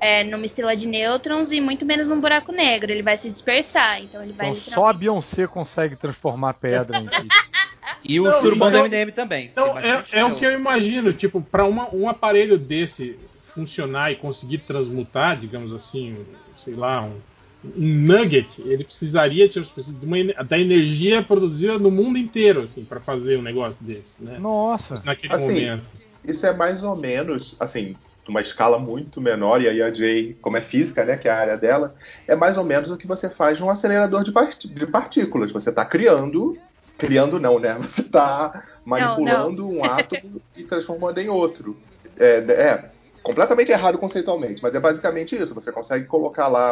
é, 0.00 0.22
numa 0.22 0.46
estrela 0.46 0.76
de 0.76 0.86
nêutrons 0.86 1.50
e 1.50 1.60
muito 1.60 1.84
menos 1.84 2.06
num 2.06 2.20
buraco 2.20 2.52
negro. 2.52 2.92
Ele 2.92 3.02
vai 3.02 3.16
se 3.16 3.28
dispersar. 3.28 4.00
Então 4.00 4.22
ele 4.22 4.32
vai 4.32 4.50
Então 4.50 4.60
só 4.60 4.86
a 4.86 4.92
Beyoncé 4.92 5.48
consegue 5.48 5.96
transformar 5.96 6.54
pedra 6.54 6.98
em 6.98 7.08
E 8.04 8.20
o 8.20 8.24
Não, 8.24 8.40
surubão 8.40 8.68
então- 8.68 8.82
do 8.82 8.86
MDM 8.86 9.10
também. 9.12 9.46
Então 9.50 9.76
é, 9.76 9.82
bastante 9.96 10.14
é 10.16 10.24
o 10.24 10.36
que 10.36 10.44
eu 10.46 10.52
imagino, 10.52 11.12
tipo, 11.12 11.40
para 11.42 11.64
um 11.66 12.08
aparelho 12.08 12.56
desse 12.56 13.18
funcionar 13.42 14.12
e 14.12 14.16
conseguir 14.16 14.58
transmutar, 14.58 15.36
digamos 15.38 15.72
assim, 15.72 16.16
sei 16.56 16.74
lá, 16.74 17.02
um, 17.02 17.16
um 17.64 17.88
nugget, 18.06 18.62
ele 18.62 18.84
precisaria 18.84 19.48
tipo, 19.48 19.68
de 19.80 20.06
uma, 20.06 20.44
da 20.44 20.58
energia 20.58 21.22
produzida 21.22 21.78
no 21.78 21.90
mundo 21.90 22.18
inteiro, 22.18 22.62
assim, 22.62 22.84
para 22.84 23.00
fazer 23.00 23.36
um 23.36 23.42
negócio 23.42 23.84
desse, 23.84 24.22
né? 24.22 24.38
Nossa. 24.38 25.00
Naquele 25.04 25.34
Assim, 25.34 25.46
momento. 25.66 25.84
Isso 26.24 26.46
é 26.46 26.52
mais 26.52 26.82
ou 26.82 26.94
menos, 26.96 27.56
assim, 27.58 27.96
numa 28.26 28.40
escala 28.40 28.78
muito 28.78 29.20
menor, 29.20 29.60
e 29.60 29.68
aí 29.68 29.82
a 29.82 29.92
Jay, 29.92 30.36
como 30.40 30.56
é 30.56 30.62
física, 30.62 31.04
né, 31.04 31.16
que 31.16 31.28
é 31.28 31.32
a 31.32 31.38
área 31.38 31.56
dela, 31.56 31.94
é 32.28 32.36
mais 32.36 32.56
ou 32.56 32.64
menos 32.64 32.90
o 32.90 32.96
que 32.96 33.06
você 33.06 33.28
faz 33.28 33.58
num 33.58 33.68
acelerador 33.70 34.22
de, 34.22 34.32
part- 34.32 34.66
de 34.66 34.86
partículas. 34.86 35.50
Você 35.50 35.70
está 35.70 35.84
criando, 35.84 36.56
criando 36.96 37.40
não, 37.40 37.58
né? 37.58 37.74
Você 37.82 38.02
está 38.02 38.62
manipulando 38.84 39.68
um 39.68 39.84
átomo 39.84 40.40
e 40.56 40.62
transformando 40.62 41.18
em 41.18 41.28
outro. 41.28 41.76
É, 42.16 42.36
é 42.38 42.90
completamente 43.22 43.72
errado 43.72 43.98
conceitualmente, 43.98 44.62
mas 44.62 44.74
é 44.74 44.80
basicamente 44.80 45.34
isso. 45.36 45.54
Você 45.54 45.72
consegue 45.72 46.06
colocar 46.06 46.48
lá 46.48 46.70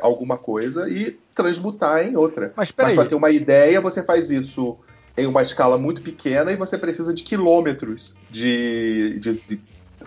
alguma 0.00 0.36
coisa 0.38 0.88
e 0.88 1.12
transmutar 1.34 2.06
em 2.06 2.16
outra. 2.16 2.52
Mas 2.56 2.68
Mas 2.68 2.74
peraí. 2.74 2.94
para 2.94 3.08
ter 3.08 3.14
uma 3.14 3.30
ideia, 3.30 3.80
você 3.80 4.04
faz 4.04 4.30
isso 4.30 4.78
em 5.16 5.26
uma 5.26 5.42
escala 5.42 5.76
muito 5.78 6.00
pequena 6.02 6.50
e 6.52 6.56
você 6.56 6.78
precisa 6.78 7.12
de 7.12 7.22
quilômetros 7.22 8.16
de, 8.30 9.18
de- 9.20 9.34
de 9.48 9.60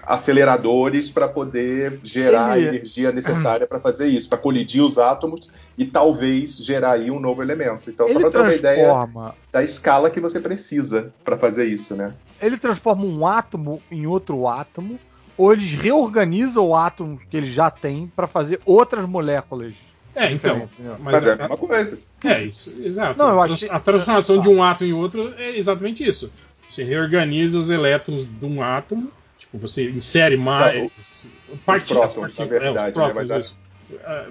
aceleradores 0.03 1.09
para 1.09 1.27
poder 1.27 1.99
gerar 2.03 2.57
Ele- 2.57 2.67
a 2.67 2.71
energia 2.71 3.11
necessária 3.11 3.65
para 3.67 3.79
fazer 3.79 4.07
isso, 4.07 4.27
para 4.29 4.37
colidir 4.37 4.83
os 4.83 4.97
átomos 4.97 5.49
e 5.77 5.85
talvez 5.85 6.57
gerar 6.57 6.91
aí 6.93 7.09
um 7.11 7.19
novo 7.19 7.41
elemento. 7.41 7.89
Então, 7.89 8.07
só 8.07 8.13
Ele 8.13 8.21
para 8.21 8.31
ter 8.31 8.37
uma 8.39 8.53
ideia 8.53 9.07
da 9.51 9.63
escala 9.63 10.09
que 10.09 10.19
você 10.19 10.39
precisa 10.39 11.13
para 11.23 11.37
fazer 11.37 11.65
isso, 11.65 11.95
né? 11.95 12.13
ele 12.41 12.57
transforma 12.57 13.03
um 13.05 13.25
átomo 13.25 13.81
em 13.89 14.05
outro 14.05 14.45
átomo, 14.47 14.99
ou 15.37 15.53
eles 15.53 15.71
reorganizam 15.71 16.65
o 16.67 16.75
átomo 16.75 17.17
que 17.17 17.37
ele 17.37 17.49
já 17.49 17.71
tem 17.71 18.11
para 18.13 18.27
fazer 18.27 18.59
outras 18.65 19.07
moléculas. 19.07 19.73
É, 20.15 20.31
então. 20.31 20.69
Mas, 20.79 20.99
Mas, 20.99 21.27
é 21.27 21.31
a 21.33 21.35
mesma 21.35 21.57
coisa. 21.57 21.99
É 22.23 22.43
isso, 22.43 22.73
exato. 22.81 23.17
Não, 23.19 23.29
eu 23.29 23.41
a, 23.41 23.45
achei- 23.45 23.67
trans- 23.67 23.71
a 23.71 23.79
transformação 23.79 24.41
de 24.41 24.49
um 24.49 24.63
átomo 24.63 24.89
em 24.89 24.93
outro 24.93 25.33
é 25.37 25.57
exatamente 25.57 26.07
isso. 26.07 26.31
Você 26.69 26.83
reorganiza 26.83 27.59
os 27.59 27.69
elétrons 27.69 28.25
de 28.27 28.45
um 28.45 28.61
átomo, 28.63 29.11
tipo, 29.37 29.57
você 29.57 29.89
insere 29.89 30.37
mais 30.37 31.27
partículas, 31.65 32.13
prótons, 32.13 32.37
na 32.37 32.45
partículas, 32.45 32.51
é, 32.51 32.55
os 32.55 32.61
verdade, 32.63 32.93
prótons, 32.93 33.27
né, 33.27 33.37
isso. 33.37 33.57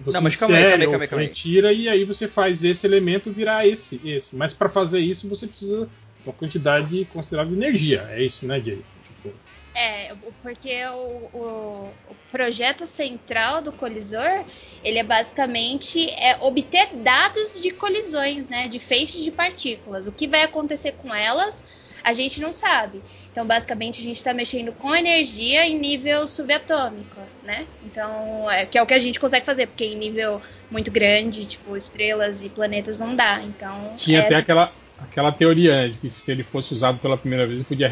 Você 0.05 0.17
Não, 0.17 0.23
mas 0.23 0.37
calma 0.37 0.57
aí, 0.57 0.63
insere 0.63 0.71
calma 0.71 0.75
aí, 0.75 0.87
ou 0.87 0.91
calma 0.91 1.05
aí, 1.05 1.09
calma 1.09 1.21
aí. 1.23 1.27
retira 1.29 1.73
e 1.73 1.89
aí 1.89 2.05
você 2.05 2.27
faz 2.27 2.65
esse 2.65 2.87
elemento 2.87 3.31
virar 3.31 3.67
esse, 3.67 4.01
esse. 4.05 4.35
Mas 4.35 4.53
para 4.53 4.69
fazer 4.69 4.99
isso 4.99 5.29
você 5.29 5.47
precisa 5.47 5.87
de 5.87 6.29
uma 6.29 6.33
quantidade 6.33 7.05
considerável 7.07 7.53
de 7.55 7.63
energia. 7.63 8.07
É 8.11 8.23
isso, 8.23 8.47
né, 8.47 8.61
Jay? 8.61 8.85
Tipo, 9.23 9.35
É, 9.77 10.15
porque 10.41 10.85
o, 10.87 11.29
o- 11.35 11.89
o 12.09 12.15
projeto 12.31 12.87
central 12.87 13.61
do 13.61 13.73
colisor, 13.73 14.45
ele 14.85 14.99
é 14.99 15.03
basicamente 15.03 16.09
é 16.13 16.37
obter 16.41 16.89
dados 16.97 17.61
de 17.61 17.71
colisões, 17.73 18.49
né, 18.49 18.69
de 18.69 18.79
feixes 18.79 19.23
de 19.25 19.33
partículas. 19.33 20.07
O 20.07 20.13
que 20.13 20.29
vai 20.29 20.43
acontecer 20.45 20.93
com 20.93 21.13
elas, 21.13 21.93
a 22.05 22.13
gente 22.13 22.41
não 22.41 22.53
sabe. 22.53 23.03
Então, 23.33 23.45
basicamente, 23.47 24.01
a 24.01 24.05
gente 24.05 24.17
está 24.17 24.33
mexendo 24.33 24.73
com 24.73 24.95
energia 24.95 25.67
em 25.67 25.79
nível 25.79 26.27
subatômico, 26.29 27.21
né? 27.43 27.67
Então, 27.85 28.49
é, 28.51 28.67
que 28.67 28.79
é 28.79 28.83
o 28.83 28.87
que 28.87 28.95
a 28.95 29.01
gente 29.01 29.19
consegue 29.19 29.45
fazer, 29.45 29.67
porque 29.67 29.87
em 29.87 29.97
nível 29.97 30.41
muito 30.71 30.91
grande, 30.91 31.47
tipo 31.47 31.77
estrelas 31.77 32.43
e 32.43 32.49
planetas, 32.49 33.01
não 33.01 33.17
dá. 33.17 33.41
Então, 33.43 33.95
tinha 33.97 34.21
é, 34.21 34.27
até 34.27 34.37
aquela, 34.37 34.73
aquela 34.99 35.33
teoria 35.33 35.89
de 35.89 35.99
que 35.99 36.11
se 36.11 36.31
ele 36.31 36.45
fosse 36.45 36.75
usado 36.75 36.99
pela 36.99 37.17
primeira 37.17 37.45
vez, 37.47 37.59
ele 37.59 37.69
podia 37.69 37.89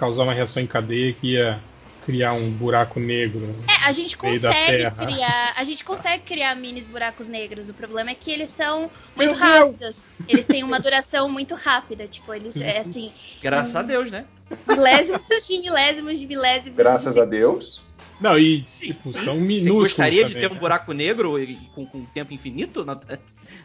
causar 0.00 0.22
uma 0.22 0.32
reação 0.32 0.62
em 0.62 0.66
cadeia 0.66 1.12
que 1.12 1.32
ia 1.34 1.60
criar 2.06 2.32
um 2.32 2.50
buraco 2.50 2.98
negro. 2.98 3.42
É, 3.68 3.86
a 3.86 3.92
gente 3.92 4.16
consegue 4.16 4.90
criar, 4.96 5.52
a 5.54 5.64
gente 5.64 5.84
consegue 5.84 6.22
criar 6.24 6.56
minis 6.56 6.86
buracos 6.86 7.28
negros. 7.28 7.68
O 7.68 7.74
problema 7.74 8.10
é 8.10 8.14
que 8.14 8.30
eles 8.30 8.48
são 8.48 8.90
Meu 9.14 9.28
muito 9.28 9.28
Deus! 9.28 9.38
rápidos. 9.38 10.04
Eles 10.26 10.46
têm 10.46 10.64
uma 10.64 10.80
duração 10.80 11.28
muito 11.28 11.54
rápida, 11.54 12.08
tipo, 12.08 12.32
eles 12.32 12.58
é 12.58 12.78
assim, 12.78 13.12
Graças 13.42 13.76
a 13.76 13.82
Deus, 13.82 14.10
né? 14.10 14.24
milésimos 14.66 15.46
de 15.46 15.58
milésimos 15.58 16.18
de 16.18 16.26
milésimos. 16.26 16.76
Graças 16.78 17.14
de 17.14 17.20
a 17.20 17.24
Deus. 17.26 17.82
Não, 18.18 18.38
e 18.38 18.62
tipo, 18.62 19.12
são 19.12 19.34
Você 19.34 19.40
minúsculos. 19.40 19.88
gostaria 19.88 20.24
de 20.24 20.32
também, 20.34 20.48
ter 20.48 20.52
um 20.52 20.54
né? 20.54 20.60
buraco 20.60 20.92
negro 20.92 21.38
e- 21.42 21.54
com, 21.74 21.84
com 21.86 22.04
tempo 22.06 22.32
infinito 22.34 22.84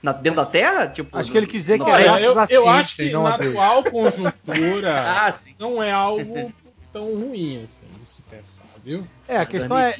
na, 0.06 0.14
dentro 0.14 0.38
da 0.38 0.46
Terra? 0.46 0.88
Tipo, 0.88 1.18
Acho 1.18 1.32
que 1.32 1.38
ele 1.38 1.48
quis 1.48 1.62
dizer 1.64 1.80
não 1.80 1.86
que 1.86 1.92
é- 1.92 2.02
era- 2.04 2.22
eu, 2.22 2.34
eu 2.50 2.70
acho 2.70 2.96
que 2.98 3.12
não 3.12 3.24
na 3.24 3.36
atual 3.36 3.84
conjuntura 3.84 5.02
Ah, 5.26 5.32
sim. 5.32 5.56
não 5.60 5.82
é 5.82 5.92
algo 5.92 6.54
tão 6.94 7.14
ruim 7.16 7.64
assim 7.64 7.82
de 8.00 8.06
se 8.06 8.22
pensar, 8.22 8.64
viu? 8.84 9.06
É, 9.28 9.38
a 9.38 9.46
questão 9.46 9.78
é, 9.78 9.96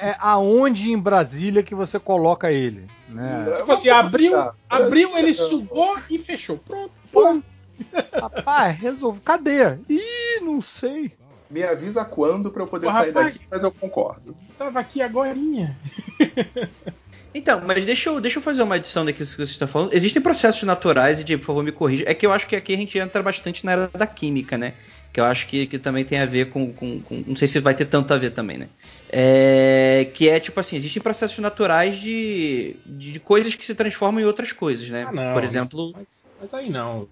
é 0.00 0.16
aonde 0.20 0.90
em 0.92 0.98
Brasília 0.98 1.62
que 1.62 1.74
você 1.74 1.98
coloca 1.98 2.50
ele. 2.52 2.86
Né? 3.08 3.46
Tipo 3.58 3.72
assim, 3.72 3.88
abriu, 3.90 4.32
abriu, 4.70 5.18
ele 5.18 5.34
sugou 5.34 5.96
e 6.08 6.18
fechou. 6.18 6.56
Pronto. 6.58 6.92
Pum! 7.12 7.42
Rapaz, 8.14 8.76
resolve. 8.78 9.20
Cadê? 9.20 9.76
Ih, 9.88 10.40
não 10.40 10.62
sei. 10.62 11.12
Me 11.50 11.62
avisa 11.62 12.04
quando 12.04 12.50
para 12.50 12.62
eu 12.62 12.66
poder 12.66 12.86
Ô, 12.88 12.90
sair 12.90 13.08
rapaz. 13.08 13.34
daqui, 13.34 13.46
mas 13.50 13.62
eu 13.62 13.70
concordo. 13.72 14.36
Tava 14.58 14.80
aqui 14.80 15.00
agorinha. 15.02 15.76
Então, 17.34 17.60
mas 17.64 17.84
deixa 17.84 18.08
eu, 18.08 18.20
deixa 18.20 18.38
eu 18.38 18.42
fazer 18.42 18.62
uma 18.62 18.76
adição 18.76 19.04
daqui 19.04 19.18
que 19.18 19.24
você 19.26 19.42
está 19.42 19.66
falando. 19.66 19.92
Existem 19.92 20.20
processos 20.20 20.62
naturais, 20.62 21.20
e 21.20 21.26
Jay, 21.26 21.36
por 21.36 21.44
favor, 21.46 21.62
me 21.62 21.72
corrija. 21.72 22.04
É 22.06 22.14
que 22.14 22.26
eu 22.26 22.32
acho 22.32 22.48
que 22.48 22.56
aqui 22.56 22.72
a 22.74 22.76
gente 22.76 22.98
entra 22.98 23.22
bastante 23.22 23.64
na 23.64 23.72
era 23.72 23.90
da 23.96 24.06
química, 24.06 24.56
né? 24.56 24.74
Que 25.12 25.20
eu 25.20 25.24
acho 25.24 25.46
que, 25.46 25.66
que 25.66 25.78
também 25.78 26.04
tem 26.04 26.18
a 26.18 26.26
ver 26.26 26.50
com, 26.50 26.72
com- 26.72 27.00
com- 27.00 27.24
Não 27.26 27.36
sei 27.36 27.46
se 27.48 27.60
vai 27.60 27.74
ter 27.74 27.86
tanto 27.86 28.12
a 28.12 28.16
ver 28.16 28.30
também, 28.30 28.58
né? 28.58 28.68
É, 29.10 30.10
que 30.14 30.28
é 30.28 30.40
tipo 30.40 30.58
assim: 30.58 30.76
existem 30.76 31.02
processos 31.02 31.38
naturais 31.38 31.98
de, 31.98 32.76
de, 32.86 33.12
de 33.12 33.20
coisas 33.20 33.54
que 33.54 33.64
se 33.64 33.74
transformam 33.74 34.20
em 34.20 34.24
outras 34.24 34.52
coisas, 34.52 34.88
né? 34.88 35.06
Ah, 35.08 35.12
não. 35.12 35.32
Por 35.34 35.44
exemplo. 35.44 35.92
Mas, 35.94 36.06
mas 36.40 36.54
aí 36.54 36.70
não. 36.70 37.08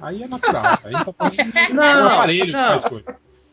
Aí 0.00 0.22
é 0.22 0.28
natural. 0.28 0.64
Aí 0.84 0.92
tá 0.92 1.12
falando 1.12 1.36
de 1.36 1.72
Não, 1.72 2.02
um 2.04 2.06
aparelho 2.06 2.46
que 2.46 2.52
não. 2.52 2.68
faz 2.68 2.84
coisa. 2.84 3.04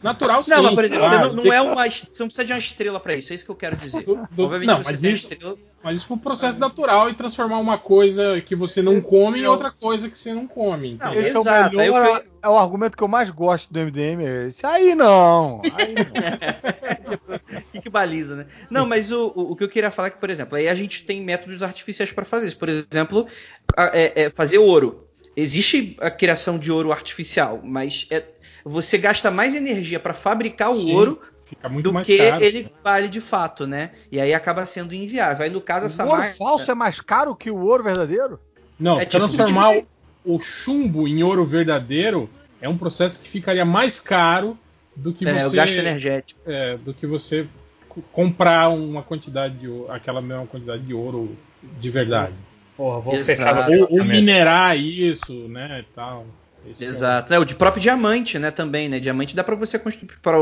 Natural 0.04 0.44
sim. 0.44 0.52
Não, 0.52 0.64
mas 0.64 0.76
por 0.76 0.84
exemplo, 0.86 1.08
você 1.08 1.18
não, 1.18 1.34
não 1.34 1.54
é 1.54 1.62
uma. 1.62 1.90
Você 1.90 2.06
não 2.20 2.28
precisa 2.28 2.46
de 2.46 2.52
uma 2.54 2.60
estrela 2.60 3.00
pra 3.00 3.16
isso, 3.16 3.32
é 3.32 3.36
isso 3.36 3.46
que 3.46 3.52
eu 3.52 3.56
quero 3.56 3.76
dizer. 3.78 4.04
Do- 4.04 4.28
do- 4.30 4.44
Obviamente, 4.44 4.68
não, 4.68 4.78
você 4.84 4.92
mas 4.92 5.04
isso- 5.04 5.34
estrela. 5.34 5.58
Mas 5.84 5.98
isso 5.98 6.08
foi 6.08 6.16
um 6.16 6.20
processo 6.20 6.58
natural 6.60 7.10
e 7.10 7.14
transformar 7.14 7.58
uma 7.58 7.78
coisa 7.78 8.40
que 8.42 8.56
você 8.56 8.82
não 8.82 9.02
come 9.02 9.42
em 9.42 9.46
outra 9.48 9.70
coisa 9.70 10.10
que 10.10 10.18
você 10.18 10.34
não 10.34 10.48
come. 10.48 10.98
Não, 11.00 11.08
entendeu? 11.12 11.22
Esse 11.28 11.38
exato, 11.38 11.74
é 11.82 11.90
o 11.90 11.94
melhor. 11.94 12.24
eu 12.24 12.24
É 12.42 12.48
o 12.50 12.58
argumento 12.58 12.96
que 12.96 13.04
eu 13.04 13.08
mais 13.08 13.30
gosto 13.30 13.72
do 13.72 13.80
MDM. 13.80 14.24
É 14.26 14.48
esse. 14.48 14.66
Aí 14.66 14.96
não. 14.96 15.62
Aí 15.78 15.94
não. 15.96 17.04
tipo, 17.10 17.70
que, 17.72 17.82
que 17.82 17.90
baliza, 17.90 18.36
né? 18.36 18.46
Não, 18.70 18.86
mas 18.86 19.12
o, 19.12 19.28
o, 19.36 19.52
o 19.52 19.56
que 19.58 19.64
eu 19.66 19.70
queria 19.70 19.92
falar 19.92 20.08
é 20.08 20.12
que, 20.12 20.18
por 20.18 20.30
exemplo, 20.30 20.56
aí 20.58 20.70
a 20.70 20.76
gente 20.76 21.04
tem 21.06 21.22
métodos 21.22 21.62
artificiais 21.62 22.12
para 22.14 22.24
fazer 22.26 22.48
isso. 22.48 22.58
Por 22.58 22.70
exemplo, 22.70 23.28
a- 23.76 23.92
é- 23.94 24.14
é 24.24 24.30
fazer 24.30 24.60
ouro. 24.60 25.08
Existe 25.36 25.98
a 26.00 26.12
criação 26.12 26.58
de 26.60 26.72
ouro 26.72 26.92
artificial, 26.92 27.60
mas 27.64 28.08
é- 28.12 28.24
você 28.64 28.98
gasta 28.98 29.30
mais 29.32 29.56
energia 29.56 30.00
para 30.00 30.14
fabricar 30.14 30.72
o 30.72 30.76
Sim, 30.76 30.94
ouro 30.94 31.22
Fica 31.46 31.68
muito 31.70 31.84
do 31.86 31.94
mais 31.94 32.08
que 32.08 32.18
caro. 32.18 32.44
ele 32.44 32.72
vale 32.84 33.08
de 33.10 33.22
fato, 33.22 33.68
né? 33.68 33.92
E 34.12 34.20
aí 34.20 34.34
acaba 34.34 34.66
sendo 34.66 34.96
inviável. 34.96 35.44
Aí 35.44 35.52
no 35.52 35.62
caso, 35.62 35.86
essa 35.86 36.04
O 36.04 36.08
ouro 36.08 36.22
máquina- 36.22 36.36
falso 36.38 36.72
é 36.72 36.74
mais 36.74 37.00
caro 37.00 37.36
que 37.36 37.52
o 37.52 37.60
ouro 37.60 37.84
verdadeiro? 37.84 38.40
Não, 38.80 39.00
É 39.00 39.06
tipo 39.06 39.20
transformar 39.20 39.70
Bitcoin. 39.72 39.88
o, 40.26 40.36
o 40.36 40.40
chumbo 40.40 41.08
em 41.08 41.22
ouro 41.22 41.46
verdadeiro 41.46 42.30
é 42.62 42.68
um 42.68 42.78
processo 42.78 43.22
que 43.22 43.30
ficaria 43.30 43.66
mais 43.66 44.00
caro 44.00 44.58
do 44.96 45.14
que 45.14 45.28
é, 45.28 45.34
você 45.34 45.48
o 45.48 45.52
gasto 45.52 45.78
energético. 45.78 46.40
é, 46.46 46.78
do 46.78 46.94
que 46.94 47.06
você 47.06 47.48
co- 47.90 48.02
comprar 48.12 48.70
uma 48.70 49.04
quantidade 49.04 49.56
de 49.58 49.68
ouro, 49.68 49.92
aquela 49.92 50.22
mesma 50.22 50.48
quantidade 50.48 50.82
de 50.82 50.94
ouro 50.94 51.38
de 51.62 51.90
verdade. 51.90 52.34
Porra, 52.76 53.00
vou 53.00 53.14
Exato. 53.14 53.72
Ou, 53.72 54.00
ou 54.00 54.06
minerar 54.06 54.76
isso, 54.78 55.34
né, 55.50 55.82
e 55.88 55.94
tal. 55.94 56.26
Esse 56.70 56.86
é 56.86 56.88
o- 56.88 56.92
Exato. 56.92 57.34
É, 57.34 57.40
o 57.40 57.46
de 57.46 57.56
próprio 57.56 57.82
diamante, 57.82 58.38
né, 58.40 58.52
também, 58.52 58.88
né? 58.88 59.00
Diamante 59.00 59.36
dá 59.36 59.44
para 59.44 59.56
você 59.56 59.78
construir 59.80 60.10
para 60.22 60.38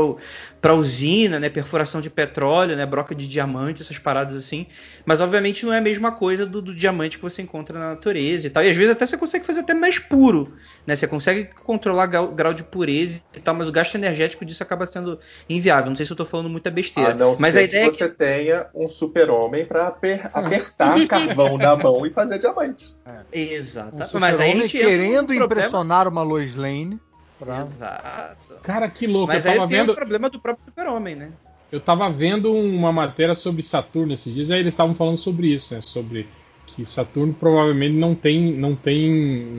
para 0.60 0.74
usina, 0.74 1.40
né, 1.40 1.48
perfuração 1.50 2.00
de 2.00 2.08
petróleo, 2.08 2.76
né, 2.76 2.86
broca 2.86 3.14
de 3.14 3.26
diamante, 3.28 3.82
essas 3.82 3.98
paradas 3.98 4.36
assim. 4.36 4.66
Mas 5.04 5.20
obviamente 5.20 5.66
não 5.66 5.72
é 5.72 5.78
a 5.78 5.80
mesma 5.80 6.12
coisa 6.12 6.46
do, 6.46 6.62
do 6.62 6.72
diamante 6.74 7.16
que 7.16 7.22
você 7.22 7.42
encontra 7.42 7.76
na 7.78 7.90
natureza 7.90 8.46
e 8.46 8.50
tal. 8.50 8.62
E 8.64 8.70
às 8.70 8.76
vezes 8.76 8.92
até 8.92 9.04
você 9.06 9.16
consegue 9.18 9.44
fazer 9.44 9.60
até 9.60 9.74
mais 9.74 9.98
puro, 9.98 10.52
né? 10.86 10.94
Você 10.94 11.06
consegue 11.08 11.48
controlar 11.64 12.06
grau, 12.06 12.28
grau 12.28 12.54
de 12.54 12.62
pureza 12.62 13.20
e 13.36 13.40
tal, 13.40 13.54
mas 13.54 13.68
o 13.68 13.72
gasto 13.72 13.94
energético 13.96 14.44
disso 14.44 14.62
acaba 14.62 14.86
sendo 14.86 15.18
inviável. 15.48 15.90
Não 15.90 15.96
sei 15.96 16.06
se 16.06 16.12
eu 16.12 16.16
tô 16.16 16.24
falando 16.24 16.48
muita 16.48 16.70
besteira. 16.70 17.10
A 17.10 17.14
não 17.14 17.34
mas 17.38 17.54
ser 17.54 17.60
a 17.60 17.62
ideia 17.64 17.82
que 17.84 17.88
é 17.88 17.92
que 17.92 17.98
você 17.98 18.08
tenha 18.10 18.66
um 18.74 18.88
super-homem 18.88 19.64
para 19.66 19.88
apertar 19.88 21.06
carvão 21.06 21.58
na 21.58 21.74
mão 21.76 22.06
e 22.06 22.10
fazer 22.10 22.38
diamante. 22.38 22.90
Exato. 23.32 24.16
Um 24.16 24.20
mas 24.20 24.38
aí 24.38 24.52
a 24.52 24.54
gente 24.56 24.78
querendo 24.78 25.34
impressionar 25.34 26.06
uma 26.12 26.22
Lois 26.22 26.54
Lane. 26.54 26.98
pra- 27.38 27.62
Exato. 27.62 28.54
Cara, 28.62 28.88
que 28.88 29.06
louco. 29.06 29.32
Mas 29.32 29.44
eu 29.44 29.50
aí 29.50 29.56
tava 29.56 29.68
tem 29.68 29.78
vendo. 29.78 29.90
o 29.90 29.94
problema 29.94 30.30
do 30.30 30.38
próprio 30.40 30.64
super-homem, 30.64 31.16
né? 31.16 31.32
Eu 31.72 31.80
tava 31.80 32.08
vendo 32.10 32.52
uma 32.52 32.92
matéria 32.92 33.34
sobre 33.34 33.62
Saturno 33.62 34.12
esses 34.12 34.32
dias, 34.32 34.50
aí 34.50 34.60
eles 34.60 34.74
estavam 34.74 34.94
falando 34.94 35.16
sobre 35.16 35.48
isso, 35.48 35.74
né? 35.74 35.80
Sobre 35.80 36.28
que 36.66 36.84
Saturno 36.86 37.32
provavelmente 37.34 37.94
não 37.94 38.14
tem, 38.14 38.52
não 38.52 38.74
tem 38.76 39.10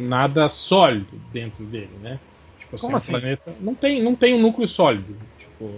nada 0.08 0.50
sólido 0.50 1.20
dentro 1.32 1.64
dele, 1.66 1.92
né? 2.02 2.20
Tipo 2.60 2.78
Como 2.80 2.94
o 2.94 2.98
assim? 2.98 3.12
planeta 3.12 3.54
não 3.60 3.76
tem, 3.76 4.02
não 4.02 4.16
tem 4.16 4.34
um 4.36 4.42
núcleo 4.42 4.68
sólido. 4.68 5.16
Tipo, 5.38 5.72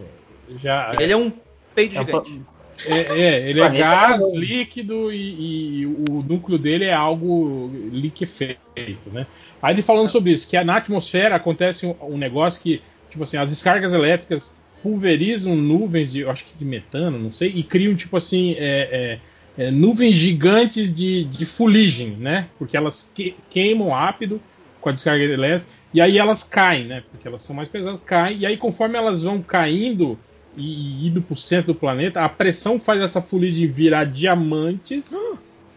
já 0.58 0.92
Ele 1.00 1.14
é 1.14 1.18
um 1.18 1.32
peido 1.74 1.96
É 1.96 2.02
um 2.02 2.06
gigante. 2.06 2.42
É, 2.86 3.22
é, 3.46 3.50
ele 3.50 3.60
é 3.62 3.64
planeta 3.64 3.80
gás 3.80 4.22
líquido 4.34 5.12
e, 5.12 5.82
e 5.82 5.86
o 5.86 6.24
núcleo 6.24 6.58
dele 6.58 6.86
é 6.86 6.94
algo 6.94 7.72
liquefeito, 7.92 9.12
né? 9.12 9.28
Aí 9.62 9.74
ele 9.76 9.82
falando 9.82 10.10
sobre 10.10 10.32
isso, 10.32 10.48
que 10.50 10.62
na 10.64 10.78
atmosfera 10.78 11.36
acontece 11.36 11.86
um, 11.86 11.96
um 12.02 12.18
negócio 12.18 12.62
que, 12.62 12.84
tipo 13.10 13.24
assim, 13.24 13.38
as 13.38 13.50
descargas 13.50 13.94
elétricas 13.94 14.62
pulverizam 14.82 15.56
nuvens 15.56 16.12
de, 16.12 16.26
acho 16.26 16.46
que 16.46 16.58
de 16.58 16.66
metano, 16.66 17.18
não 17.18 17.32
sei, 17.32 17.50
e 17.50 17.64
criam, 17.64 17.96
tipo 17.96 18.16
assim, 18.18 18.54
é, 18.58 19.20
é, 19.58 19.66
é, 19.68 19.72
nuvens 19.72 20.16
gigantes 20.16 20.94
de, 20.94 21.24
de 21.26 21.46
fuligem, 21.46 22.18
né? 22.18 22.50
Porque 22.58 22.78
elas 22.78 23.12
que- 23.14 23.44
queimam 23.50 23.90
rápido 23.90 24.42
com 24.80 24.90
a 24.90 24.92
descarga 24.92 25.24
elétrica, 25.24 25.72
e 25.94 26.02
aí 26.02 26.18
elas 26.18 26.44
caem, 26.44 26.86
né? 26.86 27.04
Porque 27.10 27.28
elas 27.28 27.42
são 27.42 27.56
mais 27.56 27.70
pesadas, 27.70 28.00
caem, 28.06 28.38
e 28.40 28.46
aí 28.46 28.58
conforme 28.58 28.98
elas 28.98 29.24
vão 29.24 29.42
caindo 29.42 30.20
e 30.58 31.08
indo 31.08 31.22
para 31.22 31.34
o 31.34 31.38
centro 31.38 31.74
do 31.74 31.80
planeta, 31.80 32.22
a 32.22 32.30
pressão 32.30 32.80
faz 32.80 33.02
essa 33.02 33.22
fuligem 33.22 33.68
virar 33.68 34.06
diamantes, 34.06 35.16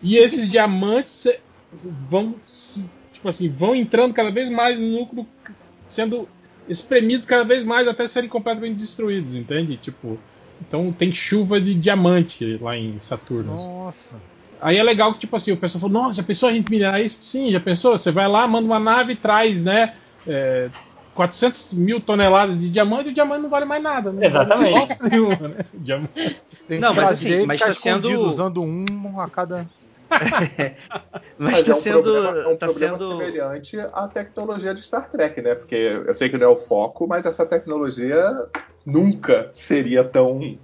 e 0.02 0.16
esses 0.16 0.50
diamantes 0.50 1.26
vão, 2.08 2.34
tipo 3.12 3.28
assim, 3.28 3.48
vão 3.48 3.74
entrando 3.74 4.14
cada 4.14 4.30
vez 4.30 4.48
mais 4.50 4.78
no 4.78 4.86
núcleo, 4.86 5.26
sendo 5.88 6.28
espremidos 6.68 7.26
cada 7.26 7.44
vez 7.44 7.64
mais 7.64 7.88
até 7.88 8.06
serem 8.06 8.28
completamente 8.28 8.76
destruídos, 8.76 9.34
entende? 9.34 9.76
Tipo, 9.76 10.18
então 10.60 10.92
tem 10.92 11.12
chuva 11.12 11.60
de 11.60 11.74
diamante 11.74 12.58
lá 12.60 12.76
em 12.76 13.00
Saturno. 13.00 13.54
Nossa. 13.54 14.14
Aí 14.60 14.76
é 14.76 14.82
legal 14.82 15.12
que, 15.12 15.20
tipo 15.20 15.36
assim, 15.36 15.52
o 15.52 15.56
pessoal 15.56 15.80
falou, 15.80 16.02
nossa, 16.02 16.14
já 16.14 16.22
pensou 16.22 16.48
a 16.48 16.52
gente 16.52 16.70
minerar 16.70 17.00
isso? 17.00 17.18
Sim, 17.20 17.50
já 17.50 17.60
pensou? 17.60 17.96
Você 17.96 18.10
vai 18.10 18.28
lá, 18.28 18.46
manda 18.46 18.66
uma 18.66 18.80
nave 18.80 19.12
e 19.12 19.16
traz, 19.16 19.64
né? 19.64 19.94
É, 20.26 20.68
400 21.18 21.72
mil 21.74 21.98
toneladas 22.00 22.60
de 22.60 22.70
diamante 22.70 23.08
e 23.08 23.10
o 23.10 23.14
diamante 23.14 23.42
não 23.42 23.50
vale 23.50 23.64
mais 23.64 23.82
nada. 23.82 24.12
Né? 24.12 24.24
Exatamente. 24.26 24.78
Não 24.78 24.86
vale 24.86 25.10
nenhuma, 25.10 25.48
né? 25.48 25.56
Diamante. 25.74 26.40
Tem 26.68 26.78
Não, 26.78 26.94
que 26.94 27.00
mas 27.00 27.10
assim, 27.10 27.44
mas 27.44 27.58
ficar 27.60 27.74
tá 27.74 27.80
sendo- 27.80 28.08
escondido 28.08 28.28
usando 28.28 28.62
um 28.62 29.20
a 29.20 29.28
cada. 29.28 29.66
Mas 31.36 31.64
tá 31.64 31.72
é 31.72 31.74
um 31.74 31.78
sendo. 31.78 32.02
problema, 32.02 32.38
é 32.38 32.46
um 32.48 32.56
tá 32.56 32.66
problema 32.66 32.98
sendo. 32.98 33.10
semelhante 33.10 33.78
à 33.92 34.08
tecnologia 34.08 34.72
de 34.72 34.80
Star 34.80 35.10
Trek, 35.10 35.42
né? 35.42 35.54
Porque 35.54 35.74
eu 35.74 36.14
sei 36.14 36.28
que 36.30 36.38
não 36.38 36.46
é 36.46 36.48
o 36.50 36.56
foco, 36.56 37.06
mas 37.06 37.26
essa 37.26 37.44
tecnologia 37.44 38.16
nunca 38.86 39.50
seria 39.52 40.02
tão 40.04 40.56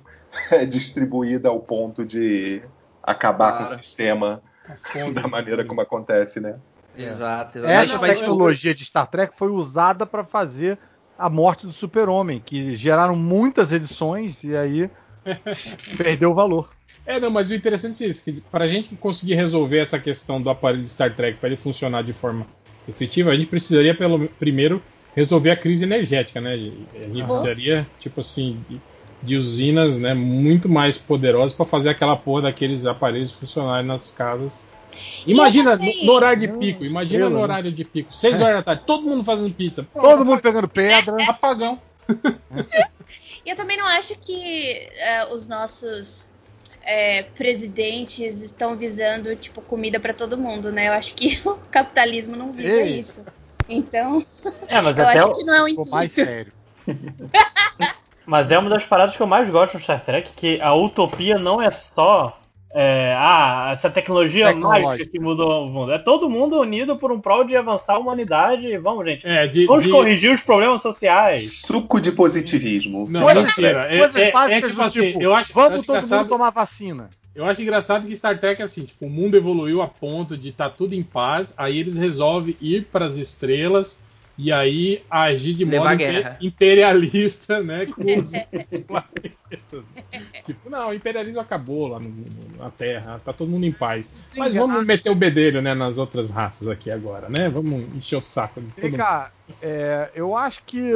é, 0.50 0.64
distribuída 0.66 1.48
ao 1.50 1.60
ponto 1.60 2.04
de 2.06 2.62
acabar 3.02 3.58
com 3.58 3.64
o 3.64 3.68
sistema 3.68 4.40
fonte. 4.76 5.12
da 5.12 5.28
maneira 5.28 5.64
como 5.64 5.80
acontece, 5.82 6.40
né? 6.40 6.56
Exato, 6.96 7.58
exato. 7.58 7.72
Essa 7.72 7.98
Mas- 7.98 8.00
mas 8.00 8.18
o- 8.18 8.20
tecnologia 8.20 8.74
de 8.74 8.84
Star 8.84 9.06
Trek 9.06 9.36
foi 9.36 9.48
usada 9.50 10.06
para 10.06 10.24
fazer 10.24 10.78
a 11.18 11.28
morte 11.30 11.66
do 11.66 11.72
Super-Homem, 11.72 12.40
que 12.40 12.76
geraram 12.76 13.16
muitas 13.16 13.72
edições 13.72 14.42
e 14.44 14.56
aí 14.56 14.90
perdeu 15.96 16.30
o 16.30 16.34
valor. 16.34 16.70
É, 17.06 17.20
não, 17.20 17.30
mas 17.30 17.50
o 17.50 17.54
interessante 17.54 18.02
é 18.02 18.06
isso, 18.06 18.24
que 18.24 18.40
pra 18.50 18.66
gente 18.66 18.94
conseguir 18.96 19.34
resolver 19.34 19.78
essa 19.78 19.98
questão 19.98 20.40
do 20.40 20.48
aparelho 20.48 20.82
de 20.82 20.88
Star 20.88 21.14
Trek 21.14 21.38
para 21.38 21.48
ele 21.48 21.56
funcionar 21.56 22.02
de 22.02 22.12
forma 22.12 22.46
efetiva, 22.88 23.30
a 23.30 23.34
gente 23.34 23.48
precisaria 23.48 23.94
pelo 23.94 24.26
primeiro 24.28 24.82
resolver 25.14 25.50
a 25.50 25.56
crise 25.56 25.84
energética, 25.84 26.40
né? 26.40 26.54
A 26.54 26.56
gente 26.56 27.20
Aham. 27.20 27.26
precisaria, 27.26 27.86
tipo 28.00 28.20
assim, 28.20 28.58
de, 28.68 28.80
de 29.22 29.36
usinas, 29.36 29.98
né, 29.98 30.12
muito 30.14 30.68
mais 30.68 30.98
poderosas 30.98 31.52
para 31.52 31.66
fazer 31.66 31.90
aquela 31.90 32.16
porra 32.16 32.42
daqueles 32.42 32.84
aparelhos 32.86 33.32
funcionarem 33.32 33.86
nas 33.86 34.10
casas. 34.10 34.58
Imagina 35.26 35.72
assim, 35.72 35.84
no, 35.84 36.06
no 36.06 36.12
horário 36.12 36.40
de 36.40 36.48
Hum, 36.48 36.58
pico, 36.58 36.84
imagina 36.84 37.28
no 37.28 37.38
horário 37.38 37.72
de 37.72 37.84
pico, 37.84 38.12
6 38.12 38.40
horas 38.40 38.56
da 38.56 38.62
tarde, 38.62 38.82
todo 38.86 39.02
mundo 39.08 39.24
fazendo 39.24 39.54
pizza. 39.54 39.86
Pô, 39.92 40.00
Todo 40.00 40.24
mundo 40.24 40.40
pegando 40.40 40.68
pedra. 40.68 41.22
apagão. 41.28 41.80
E 43.44 43.50
eu 43.50 43.56
também 43.56 43.76
não 43.76 43.86
acho 43.86 44.14
que 44.16 44.72
é, 44.98 45.26
os 45.32 45.46
nossos 45.46 46.28
é, 46.82 47.22
presidentes 47.22 48.40
estão 48.40 48.76
visando 48.76 49.34
tipo 49.36 49.62
comida 49.62 50.00
pra 50.00 50.12
todo 50.14 50.38
mundo, 50.38 50.72
né? 50.72 50.88
Eu 50.88 50.92
acho 50.92 51.14
que 51.14 51.40
o 51.48 51.56
capitalismo 51.70 52.36
não 52.36 52.52
visa 52.52 52.82
Ei. 52.82 52.98
isso. 52.98 53.24
Então, 53.68 54.22
É, 54.68 54.80
mas 54.80 54.96
eu 54.98 55.04
até 55.04 55.18
acho 55.18 55.26
o- 55.26 55.34
que 55.34 55.44
não 55.44 55.54
é 55.54 55.62
o 55.62 55.68
Ficou 55.68 55.86
mais 55.86 56.10
intuito. 56.10 56.20
sério. 56.20 56.52
Mas 58.26 58.50
é 58.50 58.58
uma 58.58 58.70
das 58.70 58.84
paradas 58.84 59.16
que 59.16 59.22
eu 59.22 59.26
mais 59.26 59.48
gosto 59.50 59.74
no 59.74 59.80
Star 59.82 60.04
Trek, 60.04 60.32
que 60.34 60.60
a 60.60 60.74
utopia 60.74 61.38
não 61.38 61.60
é 61.60 61.70
só 61.70 62.43
é, 62.76 63.14
ah, 63.16 63.68
essa 63.72 63.88
tecnologia 63.88 64.52
mágica 64.52 65.08
que 65.08 65.20
mudou 65.20 65.64
o 65.64 65.70
mundo. 65.70 65.92
É 65.92 65.98
todo 65.98 66.28
mundo 66.28 66.58
unido 66.60 66.96
por 66.96 67.12
um 67.12 67.20
prol 67.20 67.44
de 67.44 67.56
avançar 67.56 67.94
a 67.94 67.98
humanidade. 68.00 68.66
e 68.66 68.76
Vamos, 68.78 69.06
gente. 69.06 69.24
É, 69.26 69.46
de, 69.46 69.64
Vamos 69.66 69.84
de- 69.84 69.90
corrigir 69.90 70.34
os 70.34 70.42
problemas 70.42 70.82
sociais. 70.82 71.60
Suco 71.64 72.00
de 72.00 72.10
positivismo. 72.12 73.06
Não, 73.08 73.22
Coisas- 73.22 73.44
mentira. 73.44 73.86
É, 73.88 73.98
Coisas 73.98 74.16
é, 74.16 74.28
é, 74.28 74.32
básicas 74.32 74.70
tipo 74.70 74.82
assim, 74.82 75.06
tipo, 75.12 75.22
eu 75.22 75.32
acho, 75.34 75.52
eu 75.52 75.54
vamos 75.54 75.72
acho 75.78 75.84
todo 75.86 75.96
engraçado- 75.96 76.18
mundo 76.20 76.28
tomar 76.28 76.50
vacina. 76.50 77.08
Eu 77.34 77.44
acho 77.44 77.62
engraçado 77.62 78.06
que 78.06 78.14
Star 78.16 78.38
Trek 78.38 78.60
é 78.60 78.64
assim, 78.64 78.84
tipo, 78.84 79.06
o 79.06 79.10
mundo 79.10 79.36
evoluiu 79.36 79.80
a 79.82 79.88
ponto 79.88 80.36
de 80.36 80.50
estar 80.50 80.70
tudo 80.70 80.94
em 80.94 81.02
paz, 81.02 81.54
aí 81.56 81.78
eles 81.80 81.96
resolvem 81.96 82.56
ir 82.60 82.86
para 82.92 83.06
as 83.06 83.16
estrelas 83.16 84.02
e 84.36 84.52
aí 84.52 85.02
agir 85.10 85.54
de 85.54 85.64
Levar 85.64 85.90
modo 85.96 86.02
imperialista, 86.40 87.60
né, 87.62 87.86
com 87.86 88.02
os, 88.18 88.32
os 88.72 88.80
planetas. 88.80 89.84
Tipo, 90.44 90.68
não, 90.70 90.88
o 90.90 90.94
imperialismo 90.94 91.40
acabou 91.40 91.88
lá 91.88 91.98
no- 92.00 92.12
na 92.58 92.70
Terra, 92.70 93.20
tá 93.24 93.32
todo 93.32 93.50
mundo 93.50 93.64
em 93.64 93.72
paz. 93.72 94.14
Mas 94.36 94.54
vamos 94.54 94.84
meter 94.84 95.10
o 95.10 95.14
bedelho, 95.14 95.62
né, 95.62 95.74
nas 95.74 95.98
outras 95.98 96.30
raças 96.30 96.68
aqui 96.68 96.90
agora, 96.90 97.28
né? 97.28 97.48
Vamos 97.48 97.94
encher 97.94 98.16
o 98.16 98.20
saco 98.20 98.60
de 98.60 98.68
todo 98.68 98.80
Vem 98.82 98.90
mundo. 98.92 98.98
cá, 98.98 99.30
é, 99.62 100.10
eu 100.14 100.36
acho 100.36 100.62
que 100.64 100.92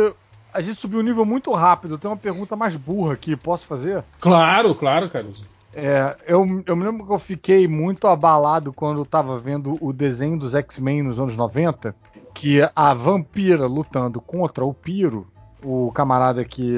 a 0.53 0.61
gente 0.61 0.81
subiu 0.81 0.99
o 1.01 1.03
nível 1.03 1.25
muito 1.25 1.53
rápido. 1.53 1.99
Tem 1.99 2.11
uma 2.11 2.17
pergunta 2.17 2.57
mais 2.57 2.75
burra 2.77 3.15
aqui, 3.15 3.37
posso 3.37 3.67
fazer? 3.67 4.03
Claro, 4.21 4.75
claro, 4.75 5.09
Caruso. 5.09 5.45
É, 5.73 6.17
eu, 6.27 6.45
eu 6.67 6.75
me 6.77 6.85
lembro 6.85 7.07
que 7.07 7.13
eu 7.13 7.19
fiquei 7.19 7.69
muito 7.69 8.09
abalado 8.09 8.73
quando 8.73 9.01
eu 9.01 9.07
tava 9.07 9.39
vendo 9.39 9.77
o 9.81 9.93
desenho 9.93 10.37
dos 10.39 10.55
X-Men 10.55 11.03
nos 11.03 11.21
anos 11.21 11.37
90, 11.37 11.95
que 12.39 12.61
a 12.75 12.95
vampira 12.95 13.67
lutando 13.67 14.21
contra 14.21 14.65
o 14.65 14.73
Piro, 14.73 15.27
o 15.61 15.91
camarada 15.91 16.45
que 16.45 16.73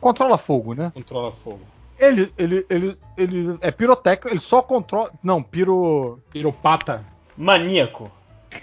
controla 0.00 0.38
fogo, 0.38 0.72
né? 0.72 0.90
Controla 0.94 1.30
fogo. 1.30 1.60
Ele, 1.98 2.32
ele, 2.38 2.66
ele, 2.70 2.98
ele 3.14 3.58
é 3.60 3.70
pirotécnico, 3.70 4.34
ele 4.34 4.40
só 4.40 4.62
controla. 4.62 5.12
Não, 5.22 5.42
piro. 5.42 6.18
Piropata. 6.30 7.04
Maníaco. 7.36 8.10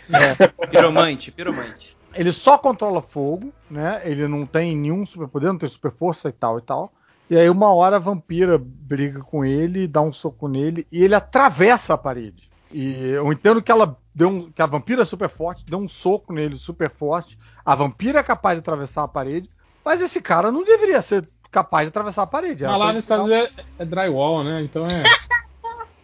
Piromante, 0.72 1.32
piromante. 1.32 1.95
Ele 2.15 2.32
só 2.32 2.58
controla 2.58 3.04
fogo, 3.04 3.54
né? 3.69 4.02
Ele 4.04 4.28
não 4.28 4.48
tem 4.48 4.76
nenhum 4.76 5.06
superpoder, 5.06 5.52
não 5.52 5.60
tem 5.60 5.69
super 5.69 5.91
força 5.91 6.28
e 6.28 6.32
tal 6.32 6.58
e 6.58 6.62
tal. 6.63 6.91
E 7.30 7.38
aí 7.38 7.48
uma 7.52 7.72
hora 7.72 7.98
a 7.98 8.00
vampira 8.00 8.60
briga 8.60 9.19
com 9.22 9.45
ele, 9.45 9.88
dá 9.88 10.02
um 10.02 10.12
soco 10.12 10.48
nele 10.48 10.88
e 10.91 11.04
ele 11.04 11.13
atravessa 11.13 11.93
a 11.93 11.98
parede. 11.98 12.48
E 12.71 13.10
eu 13.10 13.32
entendo 13.32 13.62
que 13.62 13.71
ela 13.71 13.97
deu 14.13 14.29
um, 14.29 14.51
que 14.51 14.62
a 14.62 14.65
vampira 14.65 15.01
é 15.01 15.05
super 15.05 15.29
forte, 15.29 15.65
deu 15.65 15.79
um 15.79 15.89
soco 15.89 16.32
nele 16.34 16.55
super 16.55 16.89
forte. 16.89 17.38
A 17.65 17.73
vampira 17.75 18.19
é 18.19 18.23
capaz 18.23 18.55
de 18.58 18.60
atravessar 18.60 19.03
a 19.03 19.08
parede, 19.08 19.49
mas 19.84 20.01
esse 20.01 20.21
cara 20.21 20.51
não 20.51 20.63
deveria 20.63 21.01
ser 21.01 21.27
capaz 21.51 21.86
de 21.86 21.89
atravessar 21.89 22.23
a 22.23 22.27
parede. 22.27 22.63
Mas 22.63 22.77
lá 22.79 22.93
nos 22.93 23.03
Estados 23.03 23.25
Unidos 23.25 23.49
é, 23.58 23.63
é 23.84 23.86
drywall, 23.86 24.43
né? 24.43 24.62
Então 24.62 24.86
é 24.88 25.03
um- 25.03 25.03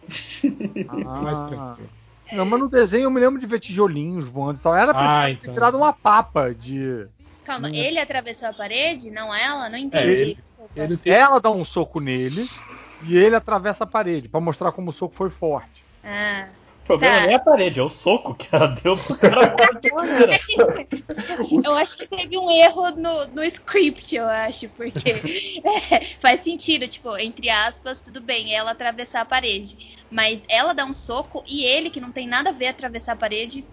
mais 1.22 1.38
Ah. 1.40 1.46
tranquilo. 1.48 1.90
Não, 2.32 2.44
mas 2.44 2.58
no 2.58 2.68
desenho 2.68 3.04
eu 3.04 3.10
me 3.10 3.20
lembro 3.20 3.40
de 3.40 3.46
ver 3.46 3.60
tijolinhos 3.60 4.26
voando 4.28 4.58
e 4.58 4.62
tal. 4.62 4.74
Era 4.74 4.92
pra 4.92 5.02
Ah, 5.02 5.06
cara 5.14 5.26
ter 5.26 5.32
então. 5.42 5.54
tirado 5.54 5.76
uma 5.76 5.92
papa 5.92 6.52
de. 6.52 7.06
Calma, 7.44 7.68
Não. 7.68 7.74
ele 7.76 8.00
atravessou 8.00 8.48
a 8.48 8.52
parede, 8.52 9.12
não 9.12 9.32
ela? 9.32 9.68
Não 9.70 9.78
entendi. 9.78 10.04
É, 10.04 10.10
ele-. 10.20 10.38
Ele 10.74 10.96
tem 10.96 11.12
Ela 11.12 11.40
dá 11.40 11.48
um 11.50 11.64
soco 11.64 12.00
nele 12.00 12.48
e 13.04 13.16
ele 13.16 13.36
atravessa 13.36 13.84
a 13.84 13.86
parede 13.86 14.28
pra 14.28 14.40
mostrar 14.40 14.72
como 14.72 14.90
o 14.90 14.92
soco 14.92 15.14
foi 15.14 15.30
forte. 15.30 15.85
Ah. 16.06 16.48
O 16.84 16.86
problema 16.86 17.16
Tá. 17.16 17.20
nem 17.22 17.32
é 17.32 17.34
a 17.34 17.40
parede, 17.40 17.80
é 17.80 17.82
o 17.82 17.88
soco 17.88 18.32
que 18.32 18.46
ela 18.54 18.68
deu 18.68 18.96
pro 18.96 19.18
cara. 19.18 19.56
Eu 21.64 21.76
acho 21.76 21.96
que 21.96 22.06
teve 22.06 22.38
um 22.38 22.48
erro 22.48 22.92
no, 22.92 23.26
no 23.26 23.42
script, 23.42 24.14
eu 24.14 24.24
acho, 24.24 24.68
porque 24.68 25.10
é, 25.10 26.00
faz 26.20 26.42
sentido, 26.42 26.86
tipo, 26.86 27.16
entre 27.18 27.50
aspas, 27.50 28.00
tudo 28.00 28.20
bem, 28.20 28.54
ela 28.54 28.70
atravessar 28.70 29.22
a 29.22 29.24
parede. 29.24 29.96
Mas 30.08 30.44
ela 30.48 30.72
dá 30.72 30.84
um 30.84 30.92
soco 30.92 31.42
e 31.44 31.64
ele, 31.64 31.90
que 31.90 32.00
não 32.00 32.12
tem 32.12 32.28
nada 32.28 32.50
a 32.50 32.52
ver 32.52 32.68
atravessar 32.68 33.14
a 33.14 33.16
parede, 33.16 33.64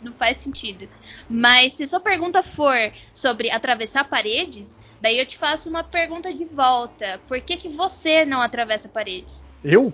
não 0.00 0.12
faz 0.12 0.36
sentido. 0.36 0.88
Mas 1.28 1.72
se 1.72 1.84
sua 1.84 1.98
pergunta 1.98 2.44
for 2.44 2.76
sobre 3.12 3.50
atravessar 3.50 4.04
paredes, 4.04 4.80
daí 5.00 5.18
eu 5.18 5.26
te 5.26 5.36
faço 5.36 5.68
uma 5.68 5.82
pergunta 5.82 6.32
de 6.32 6.44
volta. 6.44 7.20
Por 7.26 7.40
que, 7.40 7.56
que 7.56 7.68
você 7.68 8.24
não 8.24 8.40
atravessa 8.40 8.88
paredes? 8.88 9.44
Eu? 9.64 9.92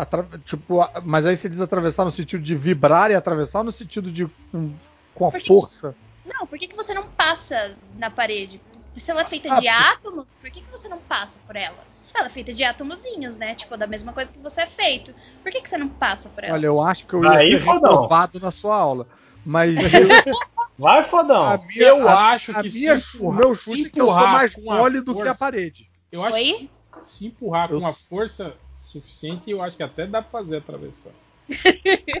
Atra- 0.00 0.28
Tipo, 0.44 0.80
a- 0.80 1.02
mas 1.04 1.24
aí 1.26 1.36
você 1.36 1.48
diz 1.48 1.60
atravessar 1.60 2.04
no 2.04 2.10
sentido 2.10 2.42
de 2.42 2.54
vibrar 2.54 3.10
e 3.10 3.14
atravessar 3.14 3.62
no 3.64 3.72
sentido 3.72 4.10
de 4.10 4.26
com, 4.52 4.70
com 5.14 5.28
a 5.28 5.32
que- 5.32 5.46
força. 5.46 5.94
Não, 6.24 6.46
por 6.46 6.58
que, 6.58 6.66
que 6.68 6.76
você 6.76 6.92
não 6.92 7.08
passa 7.08 7.76
na 7.96 8.10
parede? 8.10 8.60
Se 8.96 9.10
ela 9.10 9.20
é 9.20 9.24
feita 9.24 9.52
Ah, 9.54 9.60
de 9.60 9.68
átomos, 9.68 10.26
por 10.40 10.50
que, 10.50 10.60
que 10.60 10.70
você 10.70 10.88
não 10.88 10.98
passa 10.98 11.38
por 11.46 11.54
ela? 11.54 11.76
Ela 12.14 12.26
é 12.26 12.30
feita 12.30 12.52
de 12.54 12.64
átomozinhos, 12.64 13.36
né? 13.36 13.54
Tipo, 13.54 13.76
da 13.76 13.86
mesma 13.86 14.12
coisa 14.12 14.32
que 14.32 14.38
você 14.38 14.62
é 14.62 14.66
feito. 14.66 15.14
Por 15.42 15.52
que, 15.52 15.60
que 15.60 15.68
você 15.68 15.76
não 15.76 15.88
passa 15.88 16.30
por 16.30 16.42
ela? 16.42 16.54
Olha, 16.54 16.66
eu 16.66 16.80
acho 16.80 17.06
que 17.06 17.12
eu 17.14 17.22
ia 17.22 17.30
Aí, 17.30 17.50
ser 17.50 17.64
reprovado 17.64 18.40
na 18.40 18.50
sua 18.50 18.74
aula. 18.74 19.06
Mas 19.44 19.76
Vai, 20.78 21.04
fodão. 21.04 21.42
a 21.42 21.58
minha, 21.58 21.82
Eu 21.82 22.08
a- 22.08 22.30
acho 22.30 22.50
a 22.56 22.62
que 22.62 22.70
se 22.70 22.78
minha, 22.80 22.94
empurrar- 22.94 23.22
o 23.22 23.32
meu 23.32 23.54
se 23.54 23.62
chute 23.64 23.86
é 23.86 23.90
que 23.90 24.00
eu 24.00 24.06
sou 24.06 24.14
empurrar 24.14 24.32
mais 24.32 24.54
a 24.56 24.60
mole 24.60 25.00
do 25.00 25.14
que 25.14 25.28
a 25.28 25.34
parede. 25.34 25.90
Eu 26.10 26.22
acho 26.24 26.34
Oi? 26.34 26.44
que 26.44 26.54
se, 26.54 26.70
se 27.18 27.26
empurrar 27.26 27.70
Eu- 27.70 27.78
com 27.78 27.84
uma 27.84 27.92
força 27.92 28.54
suficiente, 29.00 29.50
eu 29.50 29.62
acho 29.62 29.76
que 29.76 29.82
até 29.82 30.06
dá 30.06 30.22
pra 30.22 30.30
fazer 30.30 30.56
atravessar. 30.56 31.12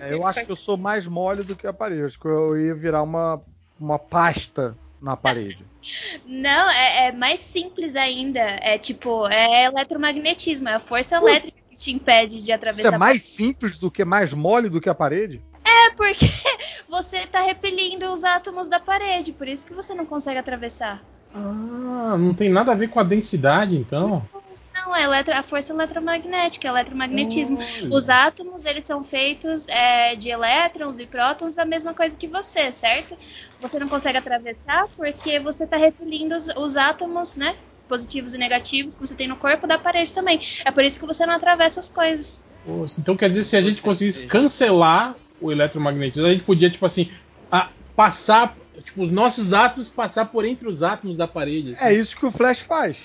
É, 0.00 0.12
eu 0.12 0.26
acho 0.26 0.44
que 0.44 0.52
eu 0.52 0.56
sou 0.56 0.76
mais 0.76 1.06
mole 1.06 1.42
do 1.42 1.56
que 1.56 1.66
a 1.66 1.72
parede. 1.72 2.04
Acho 2.04 2.20
que 2.20 2.28
eu 2.28 2.60
ia 2.60 2.74
virar 2.74 3.02
uma, 3.02 3.40
uma 3.80 3.98
pasta 3.98 4.76
na 5.00 5.16
parede. 5.16 5.64
Não, 6.26 6.70
é, 6.70 7.08
é 7.08 7.12
mais 7.12 7.40
simples 7.40 7.96
ainda. 7.96 8.40
É 8.40 8.78
tipo, 8.78 9.26
é 9.28 9.64
eletromagnetismo, 9.64 10.68
é 10.68 10.74
a 10.74 10.80
força 10.80 11.16
elétrica 11.16 11.56
que 11.70 11.76
te 11.76 11.92
impede 11.92 12.36
de 12.36 12.42
Isso 12.42 12.52
atravessar. 12.52 12.94
é 12.94 12.98
mais 12.98 13.22
simples 13.22 13.78
do 13.78 13.90
que 13.90 14.04
mais 14.04 14.32
mole 14.32 14.68
do 14.68 14.80
que 14.80 14.88
a 14.88 14.94
parede? 14.94 15.42
É 15.64 15.90
porque 15.90 16.26
você 16.88 17.26
tá 17.26 17.40
repelindo 17.40 18.12
os 18.12 18.22
átomos 18.22 18.68
da 18.68 18.78
parede, 18.78 19.32
por 19.32 19.48
isso 19.48 19.66
que 19.66 19.74
você 19.74 19.94
não 19.94 20.06
consegue 20.06 20.38
atravessar. 20.38 21.02
Ah, 21.34 22.16
não 22.18 22.32
tem 22.32 22.48
nada 22.48 22.72
a 22.72 22.74
ver 22.74 22.88
com 22.88 22.98
a 22.98 23.02
densidade, 23.02 23.76
então. 23.76 24.26
Não, 24.86 24.94
é 24.94 25.02
eletro, 25.02 25.34
a 25.34 25.42
força 25.42 25.72
eletromagnética, 25.72 26.68
eletromagnetismo. 26.68 27.58
Olha. 27.58 27.92
Os 27.94 28.08
átomos, 28.08 28.64
eles 28.64 28.84
são 28.84 29.02
feitos 29.02 29.66
é, 29.66 30.14
de 30.14 30.28
elétrons 30.28 31.00
e 31.00 31.06
prótons, 31.06 31.58
a 31.58 31.64
mesma 31.64 31.92
coisa 31.92 32.16
que 32.16 32.28
você, 32.28 32.70
certo? 32.70 33.16
Você 33.60 33.80
não 33.80 33.88
consegue 33.88 34.18
atravessar 34.18 34.86
porque 34.96 35.40
você 35.40 35.64
está 35.64 35.76
repelindo 35.76 36.36
os, 36.36 36.46
os 36.56 36.76
átomos, 36.76 37.34
né? 37.34 37.56
Positivos 37.88 38.32
e 38.34 38.38
negativos 38.38 38.94
que 38.94 39.04
você 39.04 39.14
tem 39.16 39.26
no 39.26 39.36
corpo 39.36 39.66
da 39.66 39.76
parede 39.76 40.12
também. 40.12 40.40
É 40.64 40.70
por 40.70 40.84
isso 40.84 41.00
que 41.00 41.06
você 41.06 41.26
não 41.26 41.34
atravessa 41.34 41.80
as 41.80 41.88
coisas. 41.88 42.44
Poxa, 42.64 42.94
Então 43.00 43.16
quer 43.16 43.28
dizer, 43.28 43.42
se 43.42 43.56
a 43.56 43.62
gente 43.62 43.82
conseguisse 43.82 44.26
cancelar 44.26 45.16
o 45.40 45.50
eletromagnetismo, 45.50 46.28
a 46.28 46.32
gente 46.32 46.44
podia, 46.44 46.70
tipo 46.70 46.86
assim, 46.86 47.10
a- 47.50 47.70
passar, 47.96 48.54
tipo, 48.84 49.02
os 49.02 49.10
nossos 49.10 49.52
átomos 49.52 49.88
passar 49.88 50.26
por 50.26 50.44
entre 50.44 50.68
os 50.68 50.82
átomos 50.84 51.16
da 51.16 51.26
parede. 51.26 51.72
assim. 51.72 51.84
É 51.84 51.92
isso 51.92 52.16
que 52.16 52.24
o 52.26 52.30
Flash 52.30 52.60
faz. 52.60 52.98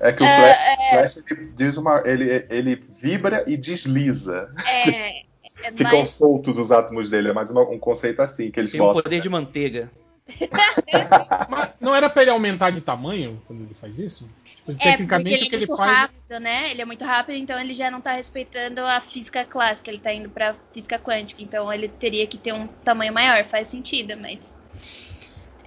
É 0.00 0.12
que 0.12 0.22
o 0.22 0.26
Flash, 0.26 0.56
Flash, 0.90 1.24
ele, 1.30 1.52
diz 1.54 1.76
uma, 1.76 2.02
ele, 2.06 2.46
ele 2.48 2.74
vibra 2.76 3.44
e 3.46 3.56
desliza. 3.56 4.50
É, 4.66 5.20
é 5.62 5.72
Ficam 5.72 5.98
mais. 5.98 6.10
soltos 6.10 6.56
os 6.58 6.72
átomos 6.72 7.10
dele. 7.10 7.28
É 7.28 7.32
mais 7.32 7.50
uma- 7.50 7.68
um 7.68 7.78
conceito 7.78 8.20
assim 8.20 8.50
que 8.50 8.58
eles 8.58 8.70
Tem 8.70 8.80
o 8.80 8.84
botam. 8.84 9.02
poder 9.02 9.20
de 9.20 9.28
manteiga. 9.28 9.90
Mas 11.48 11.70
não 11.80 11.94
era 11.94 12.08
pra 12.08 12.22
ele 12.22 12.30
aumentar 12.30 12.70
de 12.70 12.80
tamanho 12.80 13.42
quando 13.46 13.62
ele 13.64 13.74
faz 13.74 13.98
isso? 13.98 14.28
Tipo, 14.44 14.70
É, 14.72 14.74
tecnicamente 14.92 15.34
ele 15.34 15.44
o 15.46 15.48
que 15.48 15.54
é 15.54 15.58
ele 15.58 15.66
muito 15.66 15.76
faz. 15.76 15.92
rápido, 15.92 16.40
né? 16.40 16.70
Ele 16.70 16.82
é 16.82 16.84
muito 16.84 17.04
rápido, 17.04 17.34
então 17.36 17.58
ele 17.60 17.74
já 17.74 17.90
não 17.90 18.00
tá 18.00 18.12
respeitando 18.12 18.80
a 18.80 19.00
física 19.00 19.44
clássica, 19.44 19.90
ele 19.90 19.98
tá 19.98 20.12
indo 20.12 20.30
pra 20.30 20.54
física 20.72 20.98
quântica, 20.98 21.42
então 21.42 21.72
ele 21.72 21.88
teria 21.88 22.26
que 22.26 22.38
ter 22.38 22.52
um 22.52 22.66
tamanho 22.84 23.12
maior, 23.12 23.42
faz 23.44 23.68
sentido, 23.68 24.16
mas 24.16 24.56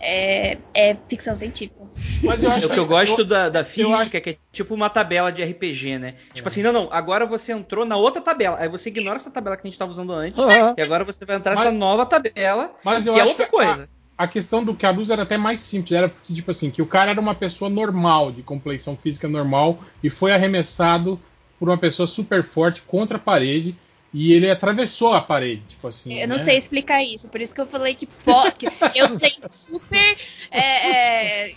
é, 0.04 0.58
é 0.74 0.98
ficção 1.08 1.34
científica. 1.34 1.84
Mas 2.22 2.44
eu 2.44 2.52
É 2.52 2.56
acho 2.56 2.68
o 2.68 2.70
que 2.70 2.80
eu 2.80 2.86
gosto 2.86 3.24
da, 3.24 3.50
da 3.50 3.62
acho- 3.62 3.70
física, 3.72 4.20
que 4.22 4.30
é 4.32 4.38
tipo 4.52 4.74
uma 4.76 4.90
tabela 4.90 5.32
de 5.32 5.42
RPG, 5.44 5.98
né? 5.98 6.16
Tipo 6.34 6.48
assim, 6.48 6.62
não, 6.62 6.72
não, 6.74 6.90
agora 6.92 7.26
você 7.26 7.54
entrou 7.54 7.86
na 7.86 7.96
outra 7.96 8.22
tabela. 8.22 8.58
Aí 8.60 8.68
você 8.70 8.90
ignora 8.90 9.16
essa 9.18 9.32
tabela 9.32 9.56
que 9.56 9.66
a 9.66 9.70
gente 9.70 9.80
tava 9.80 9.92
usando 9.92 10.12
antes. 10.14 10.38
Aham. 10.40 10.74
E 10.78 10.82
agora 10.82 11.04
você 11.04 11.24
vai 11.26 11.38
entrar 11.38 11.56
Mas- 11.56 11.66
nessa 11.66 11.78
nova 11.78 12.06
tabela, 12.06 12.72
Mas 12.84 13.08
eu 13.08 13.14
que 13.14 13.20
é 13.20 13.24
acho 13.24 13.32
outra 13.32 13.46
que 13.46 13.52
coisa. 13.52 13.90
A, 14.18 14.24
a 14.26 14.28
questão 14.28 14.64
do 14.64 14.74
Carlos 14.76 15.10
era 15.10 15.24
até 15.24 15.38
mais 15.38 15.60
simples, 15.62 15.92
era 15.94 16.10
porque, 16.10 16.34
tipo 16.34 16.52
assim, 16.52 16.70
que 16.70 16.82
o 16.82 16.86
cara 16.86 17.12
era 17.12 17.20
uma 17.22 17.34
pessoa 17.34 17.70
normal, 17.70 18.32
de 18.32 18.44
complexão 18.44 18.96
física 18.98 19.28
normal, 19.28 19.80
e 20.04 20.10
foi 20.10 20.32
arremessado 20.34 21.20
por 21.60 21.70
uma 21.70 21.78
pessoa 21.78 22.08
super 22.08 22.44
forte 22.44 22.82
contra 22.82 23.18
a 23.18 23.20
parede, 23.20 23.76
e 24.14 24.32
ele 24.32 24.50
atravessou 24.50 25.14
a 25.14 25.22
parede, 25.22 25.64
tipo 25.70 25.88
assim. 25.88 26.14
Eu 26.14 26.28
não 26.28 26.38
né? 26.38 26.44
sei 26.44 26.58
explicar 26.58 27.04
isso, 27.04 27.30
por 27.30 27.42
isso 27.42 27.54
que 27.54 27.62
eu 27.62 27.66
falei 27.66 27.96
que 27.96 28.06
pode. 28.06 28.68
eu 28.94 29.10
sei 29.10 29.36
super 29.50 30.18
é, 30.52 31.48
é, 31.50 31.56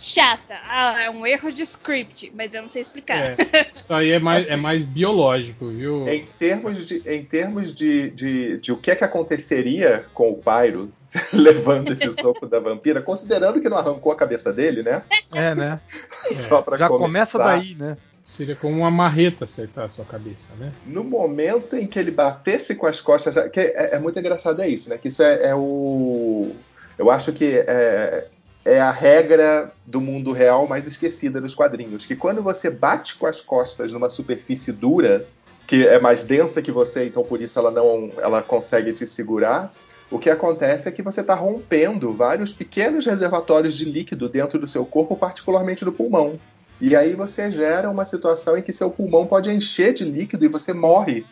chata. 0.00 0.58
Ah, 0.64 1.02
é 1.02 1.10
um 1.10 1.24
erro 1.24 1.52
de 1.52 1.62
script, 1.62 2.32
mas 2.34 2.54
eu 2.54 2.62
não 2.62 2.68
sei 2.68 2.82
explicar. 2.82 3.18
É, 3.18 3.70
isso 3.72 3.94
aí 3.94 4.10
é 4.10 4.18
mais, 4.18 4.44
Assim, 4.44 4.52
é 4.52 4.56
mais 4.56 4.84
biológico, 4.84 5.68
viu? 5.68 6.08
Em 6.08 6.26
termos, 6.38 6.84
de, 6.86 7.02
em 7.06 7.24
termos 7.24 7.72
de, 7.72 8.10
de, 8.10 8.58
de 8.58 8.72
o 8.72 8.76
que 8.76 8.90
é 8.90 8.96
que 8.96 9.04
aconteceria 9.04 10.06
com 10.12 10.30
o 10.30 10.36
Pyro 10.36 10.92
levando 11.32 11.92
esse 11.92 12.10
soco 12.20 12.46
da 12.46 12.58
vampira, 12.58 13.02
considerando 13.02 13.60
que 13.60 13.68
não 13.68 13.76
arrancou 13.76 14.10
a 14.10 14.16
cabeça 14.16 14.52
dele, 14.52 14.82
né? 14.82 15.02
É, 15.32 15.54
né? 15.54 15.80
Só 16.32 16.62
pra 16.62 16.76
Já 16.76 16.88
começar. 16.88 17.06
começa 17.06 17.38
daí, 17.38 17.74
né? 17.74 17.96
Seria 18.30 18.54
como 18.54 18.78
uma 18.78 18.90
marreta 18.90 19.44
acertar 19.44 19.86
a 19.86 19.88
sua 19.88 20.04
cabeça, 20.04 20.48
né? 20.58 20.72
No 20.86 21.02
momento 21.02 21.74
em 21.74 21.86
que 21.86 21.98
ele 21.98 22.12
batesse 22.12 22.76
com 22.76 22.86
as 22.86 23.00
costas, 23.00 23.34
que 23.50 23.58
é, 23.58 23.96
é 23.96 23.98
muito 23.98 24.18
engraçado 24.18 24.62
é 24.62 24.68
isso, 24.68 24.88
né? 24.88 24.96
Que 24.96 25.08
isso 25.08 25.22
é, 25.22 25.48
é 25.48 25.54
o, 25.54 26.54
eu 26.96 27.10
acho 27.10 27.32
que 27.32 27.64
é, 27.66 28.28
é 28.64 28.80
a 28.80 28.92
regra 28.92 29.72
do 29.86 30.00
mundo 30.00 30.32
real 30.32 30.68
mais 30.68 30.86
esquecida 30.86 31.40
nos 31.40 31.54
quadrinhos, 31.54 32.06
que 32.06 32.14
quando 32.14 32.42
você 32.42 32.70
bate 32.70 33.16
com 33.16 33.26
as 33.26 33.40
costas 33.40 33.90
numa 33.90 34.08
superfície 34.08 34.70
dura, 34.70 35.26
que 35.66 35.86
é 35.86 35.98
mais 35.98 36.24
densa 36.24 36.60
que 36.60 36.70
você, 36.70 37.06
então 37.06 37.24
por 37.24 37.40
isso 37.40 37.58
ela 37.58 37.70
não, 37.70 38.12
ela 38.18 38.42
consegue 38.42 38.92
te 38.92 39.06
segurar. 39.06 39.72
O 40.10 40.18
que 40.18 40.28
acontece 40.28 40.88
é 40.88 40.92
que 40.92 41.02
você 41.02 41.20
está 41.20 41.34
rompendo 41.34 42.12
vários 42.12 42.52
pequenos 42.52 43.06
reservatórios 43.06 43.76
de 43.76 43.84
líquido 43.84 44.28
dentro 44.28 44.58
do 44.58 44.68
seu 44.68 44.84
corpo, 44.84 45.16
particularmente 45.16 45.84
do 45.84 45.92
pulmão. 45.92 46.38
E 46.80 46.96
aí 46.96 47.14
você 47.14 47.50
gera 47.50 47.90
uma 47.90 48.04
situação 48.04 48.56
em 48.56 48.62
que 48.62 48.72
seu 48.72 48.90
pulmão 48.90 49.26
pode 49.26 49.50
encher 49.50 49.92
de 49.92 50.04
líquido 50.04 50.44
e 50.44 50.48
você 50.48 50.72
morre 50.72 51.26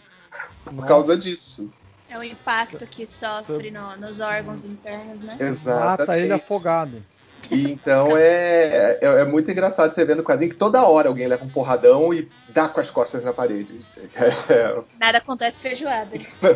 por 0.65 0.87
causa 0.87 1.17
disso. 1.17 1.71
É 2.11 2.19
o 2.19 2.23
impacto 2.23 2.87
que 2.87 3.07
sofre 3.07 3.71
no- 3.71 3.97
nos 3.97 4.21
órgãos 4.21 4.65
internos, 4.65 5.21
né? 5.23 5.37
Exatamente. 5.41 6.01
Mata 6.01 6.19
ele 6.19 6.33
afogado. 6.33 7.03
E 7.51 7.71
então 7.71 8.17
é, 8.17 8.99
é, 9.01 9.07
é 9.21 9.25
muito 9.25 9.51
engraçado 9.51 9.91
você 9.91 10.05
ver 10.05 10.17
no 10.17 10.23
quadrinho 10.25 10.51
que 10.51 10.57
toda 10.57 10.83
hora 10.83 11.09
alguém 11.09 11.27
leva 11.27 11.45
um 11.45 11.49
porradão 11.49 12.13
e 12.13 12.29
dá 12.49 12.69
com 12.69 12.81
as 12.81 12.91
costas 12.91 13.25
na 13.25 13.33
parede. 13.33 13.79
É, 13.97 14.83
Nada 14.99 15.19
acontece 15.19 15.61
feijoada. 15.61 16.11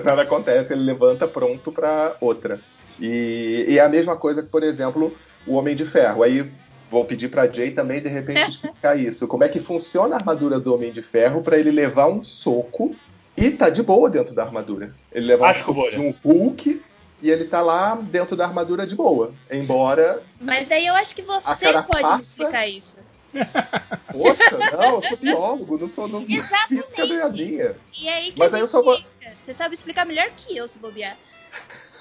nada 0.05 0.23
acontece, 0.23 0.73
ele 0.73 0.83
levanta 0.83 1.27
pronto 1.29 1.71
para 1.73 2.17
outra. 2.21 2.61
E, 3.01 3.65
e 3.69 3.79
é 3.79 3.83
a 3.83 3.89
mesma 3.89 4.17
coisa 4.17 4.43
que, 4.43 4.49
por 4.49 4.63
exemplo, 4.63 5.17
o 5.47 5.55
Homem 5.55 5.75
de 5.75 5.85
Ferro. 5.85 6.23
Aí 6.23 6.51
vou 6.93 7.07
pedir 7.07 7.29
para 7.29 7.51
Jay 7.51 7.71
também 7.71 8.03
de 8.03 8.09
repente 8.11 8.51
explicar 8.51 8.95
isso. 9.01 9.27
Como 9.27 9.43
é 9.43 9.49
que 9.49 9.61
funciona 9.61 10.15
a 10.15 10.19
armadura 10.19 10.61
do 10.61 10.75
Homem 10.75 10.93
de 10.93 11.01
Ferro 11.01 11.43
para 11.43 11.59
ele 11.59 11.71
levar 11.71 12.07
um 12.07 12.23
soco 12.23 12.95
e 13.35 13.51
tá 13.51 13.71
de 13.71 13.83
boa 13.83 14.11
dentro 14.11 14.35
da 14.35 14.45
armadura. 14.45 14.95
Ele 15.11 15.27
leva 15.27 15.45
um 15.45 15.49
Acho 15.49 15.61
soco 15.61 15.75
boa, 15.75 15.91
de 15.91 15.99
um 15.99 16.15
Hulk 16.23 16.83
e 17.23 17.31
ele 17.31 17.47
tá 17.47 17.63
lá 17.63 17.95
dentro 17.95 18.37
da 18.37 18.45
armadura 18.45 18.87
de 18.87 18.95
boa. 18.95 19.33
Embora 19.51 20.23
Mas 20.39 20.71
aí 20.71 20.87
eu 20.87 20.95
acho 20.95 21.15
que 21.15 21.23
você 21.23 21.73
pode 21.73 22.21
explicar 22.21 22.69
isso. 22.69 22.99
Poxa, 24.13 24.59
não, 24.59 24.97
eu 24.97 25.03
sou 25.03 25.17
biólogo, 25.17 25.79
não 25.79 25.89
sou 25.89 26.07
não, 26.07 26.23
Exatamente. 26.29 26.83
física 26.83 27.07
não 27.07 27.21
é 27.21 27.33
minha. 27.33 27.77
E 27.99 28.09
aí 28.11 28.33
que 28.33 28.39
Mas 28.39 28.53
aí 28.53 28.61
eu 28.61 28.69
só 28.69 28.83
vou-. 28.83 29.03
Você 29.41 29.55
sabe 29.55 29.75
explicar 29.75 30.05
melhor 30.05 30.31
que 30.37 30.55
eu, 30.55 30.69
se 30.69 30.79
bobear. 30.79 31.17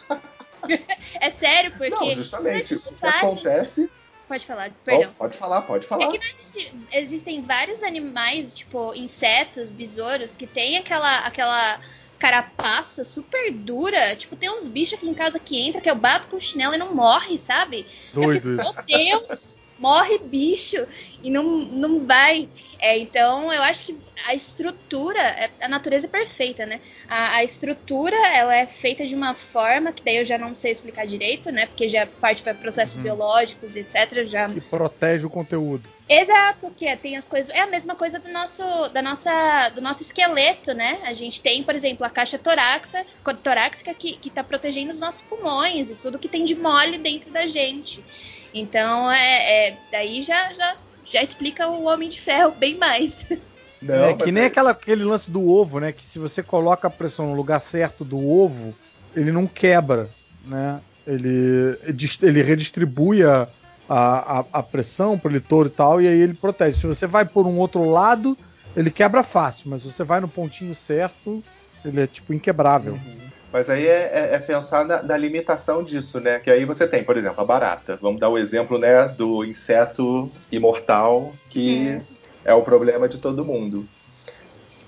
é 1.21 1.30
sério, 1.30 1.71
porque. 1.77 1.89
Não, 1.89 2.13
justamente, 2.13 2.73
existe 2.73 2.89
o 2.89 2.97
que 2.97 3.06
acontece. 3.06 3.89
Pode 4.32 4.46
falar, 4.46 4.72
perdão. 4.86 5.04
Pode, 5.08 5.17
pode 5.17 5.38
falar, 5.38 5.62
pode 5.63 5.84
É 5.86 5.88
falar. 5.89 6.08
que 6.10 6.17
não 6.17 6.26
existe- 6.26 6.72
existem 6.94 7.41
vários 7.41 7.84
animais, 7.84 8.54
tipo 8.54 8.94
insetos, 8.96 9.72
besouros, 9.72 10.38
que 10.38 10.48
tem 10.48 10.78
aquela, 10.78 11.17
aquela 11.26 11.82
carapaça 12.17 13.04
super 13.04 13.52
dura. 13.52 14.15
Tipo, 14.15 14.38
tem 14.38 14.50
uns 14.50 14.70
bichos 14.70 14.94
aqui 14.98 15.10
em 15.10 15.13
casa 15.13 15.38
que 15.38 15.60
entra, 15.60 15.82
que 15.82 15.89
eu 15.89 15.96
bato 15.96 16.30
com 16.30 16.38
o 16.38 16.39
chinelo 16.39 16.74
e 16.74 16.78
não 16.78 16.96
morre, 16.96 17.38
sabe? 17.38 17.86
Doido 18.13 18.52
eu 18.52 18.62
isso. 18.62 18.74
fico, 18.74 18.86
meu 18.89 19.20
Deus, 19.20 19.58
morre 19.82 20.20
bicho 20.20 20.78
e 21.24 21.30
não, 21.30 21.44
não 21.44 22.06
vai. 22.06 22.48
É, 22.80 22.98
então, 22.98 23.52
eu 23.52 23.63
acho 23.63 23.84
que 23.86 23.98
a 24.26 24.36
estrutura, 24.36 25.20
é- 25.20 25.50
a 25.62 25.67
natureza 25.67 26.08
é 26.08 26.10
perfeita, 26.10 26.65
né? 26.65 26.80
A, 27.08 27.38
a 27.38 27.44
estrutura, 27.44 28.15
ela 28.34 28.56
é 28.56 28.65
feita 28.67 29.06
de 29.06 29.15
uma 29.15 29.34
forma 29.34 29.91
que 29.91 30.04
daí 30.04 30.17
eu 30.17 30.24
já 30.26 30.38
não 30.38 30.56
sei 30.56 30.72
explicar 30.72 31.08
direito, 31.08 31.52
né? 31.52 31.65
Porque 31.65 31.89
já 31.89 32.06
parte 32.06 32.41
para 32.44 32.54
processos 32.54 32.98
Uhum. 32.98 33.04
biológicos, 33.04 33.76
etc. 33.76 34.26
Já 34.26 34.48
Que 34.48 34.62
protege 34.62 35.26
o 35.26 35.30
conteúdo. 35.30 35.89
Exato, 36.10 36.72
que 36.72 36.86
é, 36.86 36.98
tem 36.98 37.15
as 37.15 37.26
coisas. 37.26 37.50
É 37.56 37.62
a 37.62 37.67
mesma 37.67 37.96
coisa 37.96 38.20
do 38.20 38.28
nosso, 38.30 38.62
da 38.89 39.02
nossa, 39.02 39.70
do 39.70 39.80
nosso 39.80 40.02
esqueleto, 40.02 40.74
né? 40.74 41.00
A 41.06 41.13
gente 41.13 41.41
tem, 41.41 41.63
por 41.63 41.74
exemplo, 41.74 42.06
a 42.06 42.10
caixa 42.10 42.38
torácica, 42.38 43.06
torácica 43.41 43.94
que, 43.94 44.17
que 44.17 44.30
tá 44.30 44.44
protegendo 44.44 44.91
os 44.91 45.00
nossos 45.00 45.22
pulmões 45.22 45.89
e 45.89 45.96
tudo 45.96 46.20
que 46.20 46.28
tem 46.28 46.44
de 46.44 46.54
mole 46.54 46.98
dentro 46.98 47.32
da 47.32 47.48
gente. 47.48 48.04
Então, 48.53 49.11
é, 49.11 49.67
é- 49.69 49.77
daí 49.91 50.21
já, 50.21 50.53
já, 50.53 50.75
já 51.05 51.23
explica 51.23 51.67
o 51.67 51.85
Homem 51.85 52.09
de 52.09 52.19
Ferro 52.19 52.53
bem 52.57 52.77
mais. 52.77 53.25
Não, 53.81 53.95
é 54.05 54.13
que 54.13 54.31
nem 54.31 54.43
aquela, 54.45 54.69
aquele 54.71 55.03
lance 55.03 55.31
do 55.31 55.49
ovo, 55.49 55.79
né? 55.79 55.91
Que 55.91 56.05
se 56.05 56.19
você 56.19 56.43
coloca 56.43 56.87
a 56.87 56.91
pressão 56.91 57.27
no 57.27 57.35
lugar 57.35 57.59
certo 57.59 58.05
do 58.05 58.17
ovo, 58.29 58.75
ele 59.15 59.31
não 59.31 59.47
quebra, 59.47 60.07
né? 60.45 60.79
Ele, 61.07 61.75
ele 62.21 62.43
redistribui 62.43 63.23
a, 63.23 63.47
a, 63.89 64.45
a- 64.53 64.61
pressão 64.61 65.17
pro 65.17 65.31
leitor 65.31 65.65
e 65.65 65.69
tal, 65.71 65.99
e 65.99 66.07
aí 66.07 66.21
ele 66.21 66.35
protege. 66.35 66.77
Se 66.79 66.85
você 66.85 67.07
vai 67.07 67.25
por 67.25 67.47
um 67.47 67.57
outro 67.57 67.89
lado, 67.89 68.37
ele 68.75 68.91
quebra 68.91 69.23
fácil, 69.23 69.71
mas 69.71 69.81
se 69.81 69.91
você 69.91 70.03
vai 70.03 70.19
no 70.19 70.27
pontinho 70.27 70.75
certo, 70.75 71.43
ele 71.83 72.01
é 72.01 72.05
tipo 72.07 72.33
inquebrável. 72.35 72.99
Mas 73.51 73.69
aí 73.69 73.85
é, 73.85 74.09
é- 74.13 74.35
é 74.35 74.39
pensar 74.39 74.85
na, 74.85 75.03
na 75.03 75.17
limitação 75.17 75.83
disso, 75.83 76.19
né? 76.19 76.39
Que 76.39 76.49
aí 76.49 76.63
você 76.65 76.87
tem, 76.87 77.03
por 77.03 77.17
exemplo, 77.17 77.41
a 77.41 77.45
barata. 77.45 77.97
Vamos 78.01 78.19
dar 78.19 78.29
o 78.29 78.37
exemplo, 78.37 78.77
né, 78.77 79.07
do 79.09 79.43
inseto 79.43 80.31
imortal, 80.51 81.33
que 81.49 81.99
é 82.45 82.53
o 82.53 82.61
problema 82.63 83.07
de 83.09 83.17
todo 83.17 83.43
mundo. 83.45 83.87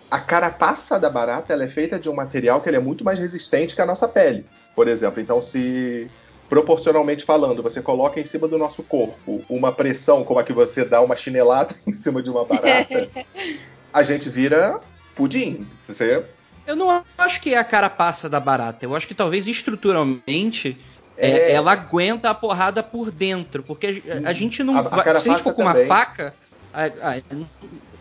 A 0.09 0.19
carapaça 0.19 0.99
da 0.99 1.09
barata 1.09 1.53
ela 1.53 1.63
é 1.63 1.67
feita 1.67 1.99
de 1.99 2.07
um 2.09 2.13
material 2.15 2.61
que 2.61 2.69
é 2.69 2.79
muito 2.79 3.03
mais 3.03 3.17
resistente 3.19 3.75
que 3.75 3.81
a 3.81 3.85
nossa 3.85 4.07
pele, 4.07 4.45
por 4.75 4.87
exemplo. 4.87 5.19
Então, 5.19 5.41
se 5.41 6.07
proporcionalmente 6.47 7.25
falando, 7.25 7.63
você 7.63 7.81
coloca 7.81 8.19
em 8.19 8.23
cima 8.23 8.47
do 8.47 8.57
nosso 8.59 8.83
corpo 8.83 9.43
uma 9.49 9.71
pressão 9.71 10.23
como 10.23 10.39
a 10.39 10.43
que 10.43 10.53
você 10.53 10.85
dá 10.85 11.01
uma 11.01 11.15
chinelada 11.15 11.73
em 11.87 11.93
cima 11.93 12.21
de 12.21 12.29
uma 12.29 12.45
barata, 12.45 13.09
a 13.91 14.03
gente 14.03 14.29
vira 14.29 14.79
pudim. 15.15 15.65
Você 15.87 16.23
Eu 16.65 16.75
não 16.75 17.03
acho 17.17 17.41
que 17.41 17.53
é 17.53 17.57
a 17.57 17.63
carapaça 17.63 18.29
da 18.29 18.39
barata. 18.39 18.85
Eu 18.85 18.95
acho 18.95 19.07
que 19.07 19.13
talvez 19.15 19.47
estruturalmente 19.47 20.77
é, 21.17 21.29
É. 21.29 21.51
ela 21.51 21.71
aguenta 21.73 22.29
a 22.29 22.33
porrada 22.33 22.81
por 22.81 23.11
dentro. 23.11 23.61
Porque 23.63 24.01
a, 24.25 24.29
a 24.29 24.33
gente 24.33 24.63
não. 24.63 24.75
A- 24.77 24.81
a 24.81 25.19
se 25.19 25.29
a 25.29 25.33
gente 25.33 25.43
for 25.43 25.53
com 25.53 25.61
uma 25.61 25.73
também. 25.73 25.87
faca, 25.87 26.33
Ah, 26.75 26.89
ah, 27.03 27.21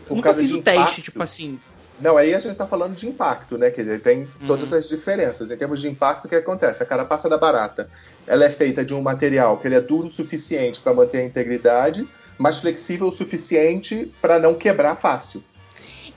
Por 0.07 0.15
nunca 0.15 0.33
fiz 0.33 0.47
de 0.49 0.55
o 0.55 0.61
teste, 0.63 0.81
impacto. 0.81 1.01
tipo 1.03 1.21
assim. 1.21 1.59
Não, 1.99 2.17
aí 2.17 2.33
a 2.33 2.39
gente 2.39 2.55
tá 2.55 2.65
falando 2.65 2.95
de 2.95 3.07
impacto, 3.07 3.55
né? 3.55 3.69
Dizer, 3.69 4.01
tem 4.01 4.21
Uhum. 4.21 4.47
todas 4.47 4.73
as 4.73 4.89
diferenças. 4.89 5.51
Em 5.51 5.55
termos 5.55 5.79
de 5.79 5.87
impacto, 5.87 6.25
o 6.25 6.27
que 6.27 6.33
acontece? 6.35 6.81
A 6.81 6.85
carapaça 6.87 7.29
da 7.29 7.37
barata, 7.37 7.87
ela 8.25 8.43
é 8.45 8.49
feita 8.49 8.83
de 8.83 8.95
um 8.95 9.01
material 9.03 9.57
que 9.59 9.67
ele 9.67 9.75
é 9.75 9.79
duro 9.79 10.07
o 10.07 10.11
suficiente 10.11 10.79
para 10.79 10.91
manter 10.91 11.19
a 11.19 11.23
integridade, 11.23 12.07
mas 12.39 12.57
flexível 12.57 13.07
o 13.09 13.11
suficiente 13.11 14.11
para 14.19 14.39
não 14.39 14.55
quebrar 14.55 14.95
fácil. 14.95 15.43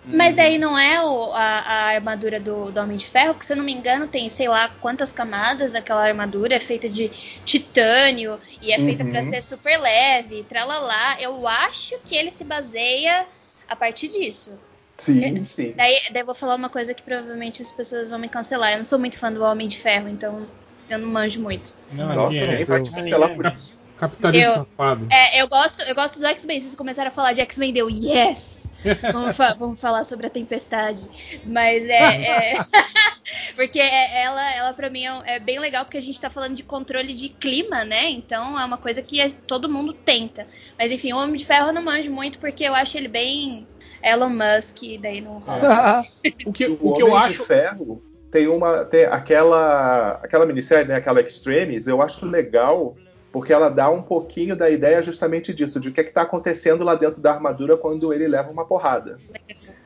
Mas 0.07 0.37
daí 0.37 0.57
não 0.57 0.79
é 0.79 1.03
o- 1.03 1.33
a, 1.33 1.39
a 1.41 1.75
armadura 1.95 2.39
do, 2.39 2.71
do 2.71 2.81
Homem 2.81 2.97
de 2.97 3.05
Ferro, 3.07 3.35
que 3.35 3.45
se 3.45 3.53
eu 3.53 3.57
não 3.57 3.65
me 3.65 3.73
engano 3.73 4.07
tem 4.07 4.29
sei 4.29 4.47
lá 4.49 4.69
quantas 4.81 5.13
camadas 5.13 5.75
aquela 5.75 6.07
armadura, 6.07 6.55
é 6.55 6.61
feita 6.61 6.89
de 6.89 7.09
titânio 7.45 8.39
e 8.63 8.73
é 8.73 8.77
feita 8.77 9.03
Uhum. 9.05 9.11
pra 9.11 9.23
ser 9.23 9.43
super 9.43 9.79
leve, 9.81 10.45
tralalá. 10.49 11.17
Eu 11.21 11.47
acho 11.49 11.99
que 12.05 12.15
ele 12.15 12.31
se 12.31 12.45
baseia 12.45 13.27
a 13.69 13.75
partir 13.75 14.09
disso. 14.09 14.53
Sim, 14.99 15.45
sim. 15.45 15.75
Daí, 15.77 15.99
daí 16.11 16.23
eu 16.23 16.27
vou 16.27 16.35
falar 16.35 16.55
uma 16.55 16.69
coisa 16.71 16.95
que 16.95 17.03
provavelmente 17.03 17.61
as 17.61 17.71
pessoas 17.73 18.09
vão 18.09 18.19
me 18.19 18.29
cancelar. 18.29 18.73
Eu 18.73 18.79
não 18.79 18.85
sou 18.85 18.99
muito 18.99 19.19
fã 19.19 19.31
do 19.33 19.43
Homem 19.43 19.69
de 19.69 19.77
Ferro, 19.77 20.09
então 20.09 20.47
eu 20.89 20.99
não 20.99 21.09
manjo 21.09 21.41
muito. 21.41 21.75
Não, 21.93 22.15
Nossa, 22.15 22.31
ninguém 22.31 22.49
ninguém 22.49 22.63
é. 22.63 22.65
vai 22.65 22.83
te 22.83 22.91
cancelar 22.93 23.35
por 23.35 23.47
isso. 23.47 23.77
Capitalista 23.99 24.49
Eu- 24.51 24.55
safado. 24.55 25.07
É, 25.11 25.41
eu 25.43 25.49
gosto, 25.49 25.83
eu 25.83 25.95
gosto 25.95 26.19
do 26.21 26.27
X-Men. 26.27 26.61
Vocês 26.61 26.75
começaram 26.77 27.09
a 27.09 27.13
falar 27.13 27.33
de 27.33 27.41
X-Men, 27.41 27.73
deu 27.73 27.91
yes! 27.91 28.56
Vamos, 29.13 29.37
fa- 29.37 29.55
vamos 29.55 29.81
falar 29.81 30.05
sobre 30.05 30.27
a 30.27 30.31
tempestade. 30.31 31.09
Mas 31.45 31.87
é. 31.89 32.55
é- 32.55 32.57
porque 33.57 33.79
é- 33.81 34.23
ela, 34.23 34.55
ela 34.55 34.73
pra 34.73 34.89
mim 34.91 35.05
é, 35.07 35.35
é 35.37 35.39
bem 35.39 35.59
legal, 35.59 35.85
porque 35.85 35.97
a 35.99 36.03
gente 36.03 36.21
tá 36.21 36.31
falando 36.31 36.55
de 36.55 36.63
controle 36.63 37.13
de 37.15 37.29
clima, 37.29 37.85
né? 37.85 38.11
Então 38.11 38.59
é 38.59 38.65
uma 38.65 38.79
coisa 38.79 39.03
que 39.03 39.21
é- 39.21 39.31
todo 39.47 39.69
mundo 39.69 39.93
tenta. 39.93 40.47
Mas 40.79 40.93
enfim, 40.93 41.13
o 41.13 41.19
Homem 41.19 41.37
de 41.37 41.45
Ferro 41.45 41.69
eu 41.69 41.73
não 41.73 41.83
manjo 41.83 42.13
muito, 42.13 42.39
porque 42.39 42.65
eu 42.65 42.75
acho 42.75 42.97
ele 42.97 43.09
bem 43.09 43.67
Elon 44.03 44.29
Musk, 44.31 44.79
daí 45.01 45.21
não 45.21 45.39
rola. 45.39 46.05
O 46.45 46.53
que, 46.53 46.67
O, 46.67 46.79
o 46.81 46.95
que 46.95 47.03
eu 47.03 47.07
Homem 47.09 47.19
acho. 47.19 47.41
de 47.43 47.47
Ferro 47.47 48.03
tem 48.31 48.47
uma. 48.47 48.85
Tem 48.85 49.05
aquela. 49.05 50.21
Aquela 50.23 50.47
minissérie, 50.47 50.87
né? 50.89 50.97
Aquela 50.97 51.21
Extremes, 51.21 51.87
eu 51.87 52.01
acho 52.03 52.27
legal. 52.27 52.97
Porque 53.37 53.53
ela 53.53 53.69
dá 53.69 53.91
um 53.91 54.01
pouquinho 54.01 54.57
da 54.57 54.71
ideia 54.71 55.03
justamente 55.03 55.53
disso, 55.53 55.79
de 55.79 55.91
o 55.91 55.93
que 55.93 56.01
é 56.01 56.05
está 56.05 56.23
acontecendo 56.23 56.83
lá 56.83 56.95
dentro 56.95 57.21
da 57.21 57.35
armadura 57.35 57.77
quando 57.77 58.11
ele 58.11 58.27
leva 58.27 58.51
uma 58.51 58.65
porrada. 58.65 59.19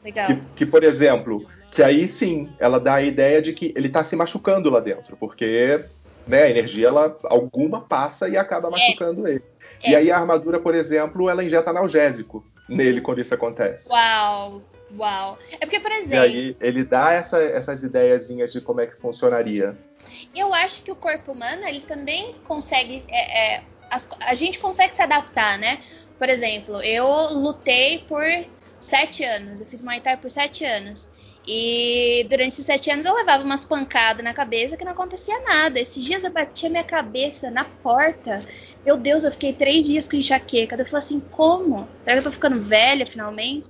Legal. 0.04 0.28
Que, 0.28 0.40
que, 0.54 0.64
por 0.66 0.84
exemplo, 0.84 1.44
que 1.72 1.82
aí 1.82 2.06
sim, 2.06 2.48
ela 2.60 2.78
dá 2.78 2.94
a 2.94 3.02
ideia 3.02 3.42
de 3.42 3.52
que 3.52 3.74
ele 3.76 3.88
tá 3.88 4.04
se 4.04 4.14
machucando 4.14 4.70
lá 4.70 4.78
dentro, 4.78 5.16
porque 5.16 5.84
né, 6.28 6.44
a 6.44 6.48
energia 6.50 6.86
ela, 6.86 7.18
alguma 7.24 7.80
passa 7.80 8.28
e 8.28 8.36
acaba 8.36 8.70
machucando 8.70 9.26
ele. 9.26 9.42
É. 9.82 9.90
E 9.90 9.96
aí 9.96 10.12
a 10.12 10.18
armadura, 10.18 10.60
por 10.60 10.76
exemplo, 10.76 11.28
ela 11.28 11.42
injeta 11.42 11.70
analgésico 11.70 12.46
nele 12.68 13.00
quando 13.00 13.20
isso 13.20 13.34
acontece. 13.34 13.88
Uau, 13.90 14.62
uau. 14.96 15.38
É 15.60 15.66
porque, 15.66 15.80
por 15.80 15.90
E 15.90 15.94
exemplo, 15.96 16.22
aí 16.24 16.56
ele 16.60 16.84
dá 16.84 17.14
essa- 17.14 17.42
essas 17.42 17.82
ideiazinhas 17.82 18.52
de 18.52 18.60
como 18.60 18.80
é 18.80 18.86
que 18.86 18.96
funcionaria. 18.96 19.76
Eu 20.34 20.54
acho 20.54 20.82
que 20.82 20.92
o 20.92 20.96
corpo 20.96 21.32
humano, 21.32 21.64
ele 21.66 21.80
também 21.80 22.34
consegue. 22.44 23.04
é, 23.08 23.56
é, 23.56 23.62
as- 23.90 24.08
a 24.20 24.34
gente 24.34 24.58
consegue 24.58 24.94
se 24.94 25.02
adaptar, 25.02 25.58
né? 25.58 25.80
Por 26.18 26.28
exemplo, 26.28 26.80
eu 26.82 27.06
lutei 27.34 27.98
por 28.06 28.22
sete 28.78 29.24
anos. 29.24 29.60
Eu 29.60 29.66
fiz 29.66 29.82
Muay 29.82 30.00
Thai 30.00 30.16
por 30.16 30.30
sete 30.30 30.64
anos. 30.64 31.08
E 31.46 32.26
durante 32.28 32.52
esses 32.52 32.66
sete 32.66 32.90
anos 32.90 33.06
eu 33.06 33.14
levava 33.14 33.42
umas 33.42 33.64
pancadas 33.64 34.22
na 34.22 34.32
cabeça 34.34 34.76
que 34.76 34.84
não 34.84 34.92
acontecia 34.92 35.40
nada. 35.40 35.80
Esses 35.80 36.04
dias 36.04 36.22
eu 36.22 36.30
bati 36.30 36.66
a 36.66 36.70
minha 36.70 36.84
cabeça 36.84 37.50
na 37.50 37.64
porta. 37.64 38.44
Meu 38.84 38.96
Deus, 38.96 39.24
eu 39.24 39.30
fiquei 39.30 39.52
três 39.52 39.84
dias 39.84 40.08
com 40.08 40.16
enxaqueca. 40.16 40.74
Eu 40.74 40.86
falei 40.86 41.04
assim, 41.04 41.20
como? 41.20 41.86
Será 42.02 42.14
que 42.14 42.18
eu 42.20 42.24
tô 42.24 42.30
ficando 42.32 42.60
velha 42.60 43.04
finalmente? 43.04 43.68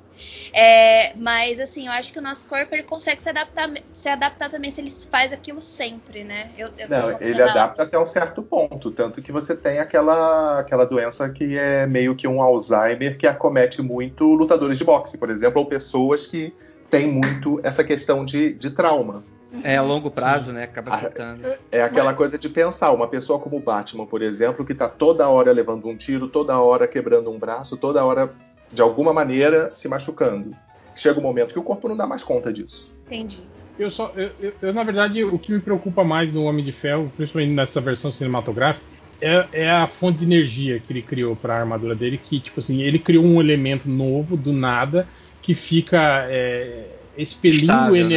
É, 0.52 1.12
mas 1.16 1.58
assim, 1.58 1.86
eu 1.86 1.92
acho 1.92 2.12
que 2.12 2.18
o 2.18 2.22
nosso 2.22 2.46
corpo 2.46 2.74
ele 2.74 2.82
consegue 2.82 3.22
se 3.22 3.28
adaptar, 3.28 3.70
se 3.92 4.08
adaptar 4.08 4.48
também 4.48 4.70
se 4.70 4.80
ele 4.80 4.90
faz 4.90 5.32
aquilo 5.32 5.60
sempre, 5.60 6.22
né? 6.22 6.50
Eu, 6.56 6.70
eu 6.78 6.88
Não, 6.88 7.16
ele 7.20 7.42
adapta 7.42 7.82
até 7.82 7.98
um 7.98 8.06
certo 8.06 8.42
ponto, 8.42 8.90
tanto 8.90 9.20
que 9.22 9.32
você 9.32 9.56
tem 9.56 9.78
aquela, 9.78 10.60
aquela 10.60 10.84
doença 10.84 11.28
que 11.28 11.56
é 11.56 11.86
meio 11.86 12.14
que 12.14 12.28
um 12.28 12.40
Alzheimer 12.40 13.18
que 13.18 13.26
acomete 13.26 13.82
muito 13.82 14.24
lutadores 14.34 14.78
de 14.78 14.84
boxe, 14.84 15.18
por 15.18 15.30
exemplo, 15.30 15.60
ou 15.60 15.66
pessoas 15.66 16.26
que 16.26 16.54
têm 16.88 17.08
muito 17.08 17.60
essa 17.62 17.82
questão 17.82 18.24
de, 18.24 18.52
de 18.54 18.70
trauma. 18.70 19.24
É 19.64 19.76
a 19.76 19.82
longo 19.82 20.10
prazo, 20.10 20.52
né? 20.52 20.64
Acaba 20.64 20.94
afetando. 20.94 21.42
É 21.72 21.82
aquela 21.82 22.14
coisa 22.14 22.38
de 22.38 22.48
pensar, 22.48 22.92
uma 22.92 23.08
pessoa 23.08 23.38
como 23.38 23.56
o 23.56 23.60
Batman, 23.60 24.06
por 24.06 24.22
exemplo, 24.22 24.64
que 24.64 24.74
tá 24.74 24.88
toda 24.88 25.28
hora 25.28 25.50
levando 25.52 25.86
um 25.88 25.96
tiro, 25.96 26.28
toda 26.28 26.58
hora 26.58 26.86
quebrando 26.86 27.30
um 27.30 27.38
braço, 27.38 27.76
toda 27.76 28.04
hora, 28.04 28.32
de 28.72 28.80
alguma 28.80 29.12
maneira, 29.12 29.70
se 29.74 29.88
machucando. 29.88 30.56
Chega 30.94 31.18
um 31.18 31.22
momento 31.22 31.52
que 31.52 31.58
o 31.58 31.62
corpo 31.64 31.88
não 31.88 31.96
dá 31.96 32.06
mais 32.06 32.22
conta 32.22 32.52
disso. 32.52 32.90
Entendi. 33.06 33.42
Eu 33.78 33.90
só, 33.90 34.12
eu, 34.14 34.30
eu- 34.40 34.52
eu, 34.60 34.72
na 34.74 34.82
verdade, 34.84 35.24
o 35.24 35.38
que 35.38 35.52
me 35.52 35.60
preocupa 35.60 36.04
mais 36.04 36.32
no 36.32 36.44
Homem 36.44 36.64
de 36.64 36.72
Ferro, 36.72 37.10
principalmente 37.16 37.52
nessa 37.52 37.80
versão 37.80 38.12
cinematográfica, 38.12 38.84
é, 39.20 39.46
é 39.52 39.70
a 39.70 39.86
fonte 39.86 40.18
de 40.18 40.24
energia 40.24 40.78
que 40.80 40.92
ele 40.92 41.02
criou 41.02 41.34
para 41.34 41.54
a 41.54 41.60
armadura 41.60 41.94
dele, 41.94 42.18
que 42.18 42.40
tipo 42.40 42.60
assim, 42.60 42.82
ele 42.82 42.98
criou 42.98 43.24
um 43.24 43.40
elemento 43.40 43.88
novo 43.88 44.36
do 44.36 44.52
nada 44.52 45.06
que 45.42 45.54
fica 45.54 46.26
é, 46.30 46.86
expelindo 47.16 47.64
Estável, 47.64 48.08
né? 48.08 48.14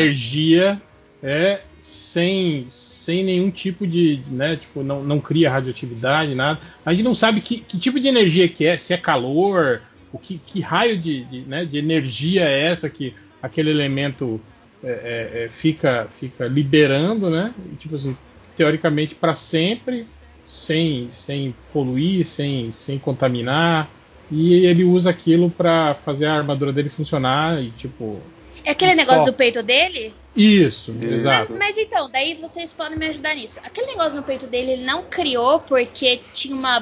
É, 1.23 1.61
sem, 1.79 2.65
sem 2.67 3.23
nenhum 3.23 3.49
tipo 3.49 3.87
de, 3.87 4.21
né, 4.27 4.57
tipo, 4.57 4.83
não, 4.83 5.01
não 5.01 5.21
cria 5.21 5.49
radioatividade, 5.49 6.35
nada. 6.35 6.59
A 6.85 6.91
gente 6.91 7.03
não 7.03 7.15
sabe 7.15 7.39
que, 7.39 7.61
que 7.61 7.79
tipo 7.79 7.97
de 7.99 8.09
energia 8.09 8.47
que 8.49 8.65
é, 8.65 8.77
se 8.77 8.93
é 8.93 8.97
calor, 8.97 9.81
o 10.11 10.19
que, 10.19 10.37
que 10.37 10.59
raio 10.59 10.97
de, 10.97 11.23
de, 11.23 11.41
né, 11.41 11.63
de 11.63 11.77
energia 11.77 12.43
é 12.43 12.63
essa 12.63 12.89
que 12.89 13.15
aquele 13.41 13.71
elemento 13.71 14.39
é, 14.83 14.89
é, 14.89 15.43
é, 15.43 15.49
fica, 15.49 16.07
fica 16.09 16.45
liberando, 16.45 17.29
né? 17.29 17.53
Tipo 17.79 17.95
assim, 17.95 18.15
teoricamente 18.55 19.15
para 19.15 19.33
sempre, 19.33 20.05
sem, 20.43 21.07
sem 21.09 21.55
poluir, 21.71 22.25
sem, 22.25 22.71
sem 22.71 22.99
contaminar. 22.99 23.89
E 24.29 24.65
ele 24.65 24.83
usa 24.83 25.09
aquilo 25.09 25.49
para 25.49 25.93
fazer 25.93 26.25
a 26.25 26.35
armadura 26.35 26.73
dele 26.73 26.89
funcionar 26.89 27.61
e 27.63 27.71
tipo. 27.71 28.21
É 28.63 28.71
aquele 28.71 28.95
negócio 28.95 29.25
do 29.25 29.33
peito 29.33 29.61
dele? 29.61 30.13
Isso, 30.35 30.91
Isso. 30.99 31.13
exato. 31.13 31.53
Mas 31.53 31.77
então, 31.77 32.09
daí 32.09 32.33
vocês 32.35 32.73
podem 32.73 32.97
me 32.97 33.07
ajudar 33.07 33.35
nisso. 33.35 33.59
Aquele 33.63 33.87
negócio 33.87 34.17
no 34.17 34.23
peito 34.23 34.47
dele, 34.47 34.71
ele 34.73 34.83
não 34.83 35.03
criou 35.03 35.59
porque 35.59 36.21
tinha 36.33 36.55
uma 36.55 36.79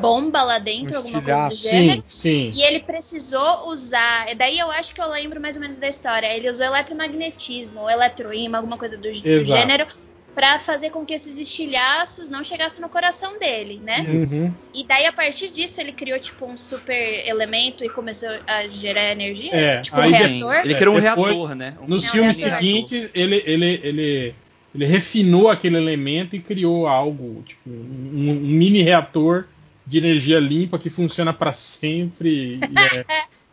bomba 0.00 0.42
lá 0.42 0.58
dentro, 0.58 0.94
Um 0.94 0.98
alguma 0.98 1.20
coisa 1.20 1.48
do 1.48 1.52
estilhaço. 1.52 1.76
gênero. 1.76 2.04
Sim, 2.06 2.50
sim. 2.52 2.58
E 2.58 2.62
ele 2.62 2.80
precisou 2.80 3.68
usar. 3.68 4.34
Daí 4.34 4.58
eu 4.58 4.70
acho 4.70 4.94
que 4.94 5.00
eu 5.00 5.10
lembro 5.10 5.40
mais 5.40 5.56
ou 5.56 5.60
menos 5.60 5.78
da 5.78 5.88
história. 5.88 6.34
Ele 6.34 6.48
usou 6.48 6.64
eletromagnetismo, 6.64 7.80
ou 7.80 7.90
eletroímã, 7.90 8.58
alguma 8.58 8.78
coisa 8.78 8.96
do, 8.96 9.02
do 9.02 9.28
Exato. 9.28 9.60
gênero, 9.60 9.86
pra 10.34 10.58
fazer 10.58 10.90
com 10.90 11.04
que 11.04 11.12
esses 11.12 11.38
estilhaços 11.38 12.28
não 12.30 12.42
chegassem 12.44 12.80
no 12.80 12.88
coração 12.88 13.38
dele, 13.38 13.80
né? 13.84 14.06
Uhum. 14.08 14.52
E 14.72 14.84
daí 14.84 15.04
a 15.06 15.12
partir 15.12 15.48
disso 15.50 15.80
ele 15.80 15.92
criou 15.92 16.18
tipo 16.18 16.46
um 16.46 16.56
super 16.56 17.26
elemento 17.28 17.84
e 17.84 17.88
começou 17.88 18.28
a 18.46 18.66
gerar 18.68 19.10
energia. 19.10 19.54
É, 19.54 19.80
tipo 19.82 20.00
um 20.00 20.08
reator. 20.08 20.54
Ele 20.64 20.74
criou 20.74 20.96
um 20.96 21.00
Depois- 21.00 21.26
reator, 21.34 21.54
né? 21.54 21.74
Um- 21.82 21.86
Nos 21.88 22.04
É 22.04 22.08
um 22.08 22.10
filmes 22.12 22.40
reator. 22.42 22.58
seguintes, 22.58 23.10
ele, 23.14 23.42
ele, 23.44 23.80
ele, 23.82 24.34
ele 24.74 24.86
refinou 24.86 25.48
aquele 25.50 25.76
elemento 25.76 26.36
e 26.36 26.40
criou 26.40 26.86
algo, 26.86 27.42
tipo, 27.46 27.68
um, 27.68 28.30
um 28.30 28.34
mini 28.34 28.82
reator 28.82 29.46
de 29.86 29.98
energia 29.98 30.38
limpa 30.38 30.78
que 30.78 30.88
funciona 30.88 31.32
para 31.32 31.52
sempre. 31.54 32.60
E 32.60 32.96
é, 32.96 33.04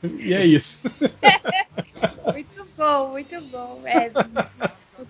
e 0.30 0.34
é 0.34 0.46
isso. 0.46 0.90
Muito 2.32 2.68
bom, 2.78 3.10
muito 3.12 3.42
bom. 3.42 3.82
É, 3.86 4.12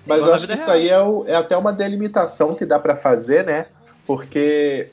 Mas 0.06 0.20
eu 0.20 0.34
acho 0.34 0.48
que 0.48 0.54
isso 0.54 0.70
aí 0.72 0.90
é, 0.90 1.02
o- 1.02 1.24
é 1.28 1.36
até 1.36 1.56
uma 1.58 1.72
delimitação 1.74 2.54
que 2.56 2.66
dá 2.66 2.78
pra 2.80 2.96
fazer, 2.96 3.46
né? 3.46 3.68
Porque 4.06 4.90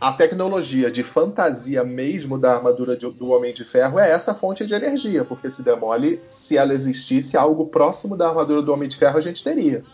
a 0.00 0.12
tecnologia 0.12 0.90
de 0.90 1.02
fantasia 1.02 1.84
mesmo 1.84 2.36
da 2.38 2.54
armadura 2.56 2.96
de- 2.96 3.08
do 3.10 3.30
Homem 3.30 3.54
de 3.54 3.64
Ferro 3.64 3.98
é 3.98 4.10
essa 4.10 4.34
fonte 4.34 4.66
de 4.66 4.74
energia, 4.74 5.24
porque 5.24 5.48
se 5.50 5.62
demole, 5.62 6.20
se 6.28 6.58
ela 6.58 6.74
existisse, 6.74 7.36
algo 7.36 7.66
próximo 7.66 8.16
da 8.16 8.28
armadura 8.28 8.60
do 8.62 8.72
Homem 8.72 8.88
de 8.88 8.96
Ferro 8.96 9.16
a 9.18 9.20
gente 9.20 9.44
teria. 9.44 9.84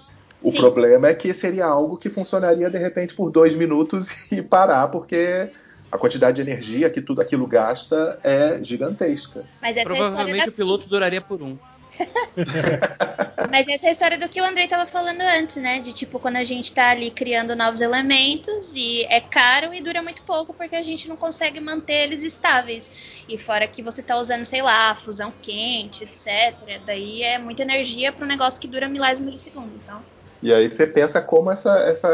O 0.43 0.51
Sim. 0.53 0.57
problema 0.59 1.09
é 1.09 1.15
que 1.15 1.35
seria 1.35 1.67
algo 1.67 1.97
que 1.99 2.09
funcionaria 2.09 2.71
de 2.71 2.79
repente 2.79 3.15
por 3.15 3.31
dois 3.31 3.55
minutos 3.55 4.09
e 4.33 4.41
parar, 4.41 4.89
porque 4.89 5.51
a 5.93 5.99
quantidade 5.99 6.37
de 6.37 6.43
energia 6.49 6.89
que 6.89 7.03
tudo 7.03 7.21
aquilo 7.21 7.47
gasta 7.47 8.19
é 8.23 8.61
gigantesca. 8.63 9.45
mas 9.61 9.77
essa 9.77 9.81
é 9.81 9.93
a 9.93 9.95
história 9.95 9.97
Provavelmente 10.05 10.47
da 10.47 10.51
o 10.53 10.55
piloto 10.55 10.89
duraria 10.89 11.21
por 11.21 11.43
um. 11.43 11.59
Mas 13.51 13.69
essa 13.69 13.87
é 13.87 13.89
a 13.89 13.93
história 13.93 14.19
do 14.19 14.29
que 14.29 14.41
o 14.41 14.45
Andrei 14.45 14.69
tava 14.69 14.87
falando 14.87 15.21
antes, 15.21 15.57
né? 15.57 15.81
De 15.81 15.93
tipo, 15.93 16.19
quando 16.19 16.37
a 16.37 16.45
gente 16.45 16.73
tá 16.73 16.91
ali 16.91 17.11
criando 17.11 17.57
novos 17.57 17.81
elementos 17.81 18.75
e 18.75 19.05
é 19.05 19.21
caro 19.21 19.73
e 19.73 19.81
dura 19.81 20.03
muito 20.03 20.23
pouco 20.23 20.53
porque 20.53 20.77
a 20.77 20.83
gente 20.83 21.09
não 21.09 21.17
consegue 21.17 21.61
manter 21.61 22.05
eles 22.05 22.23
estáveis. 22.23 23.25
E 23.29 23.39
fora 23.39 23.67
que 23.67 23.83
você 23.83 24.03
tá 24.03 24.17
usando, 24.17 24.45
sei 24.45 24.63
lá, 24.63 24.95
fusão 24.95 25.33
quente, 25.43 26.05
etc. 26.05 26.81
Daí 26.85 27.23
é 27.23 27.39
muita 27.39 27.63
energia 27.63 28.13
para 28.13 28.25
um 28.25 28.29
negócio 28.29 28.61
que 28.61 28.69
dura 28.69 28.89
milésimos 28.89 29.33
de 29.33 29.41
segundo. 29.41 29.71
Então, 29.83 30.03
E 30.43 30.53
aí 30.53 30.69
você 30.69 30.87
pensa 30.87 31.21
como 31.21 31.51
essa, 31.51 31.79
essa, 31.79 32.09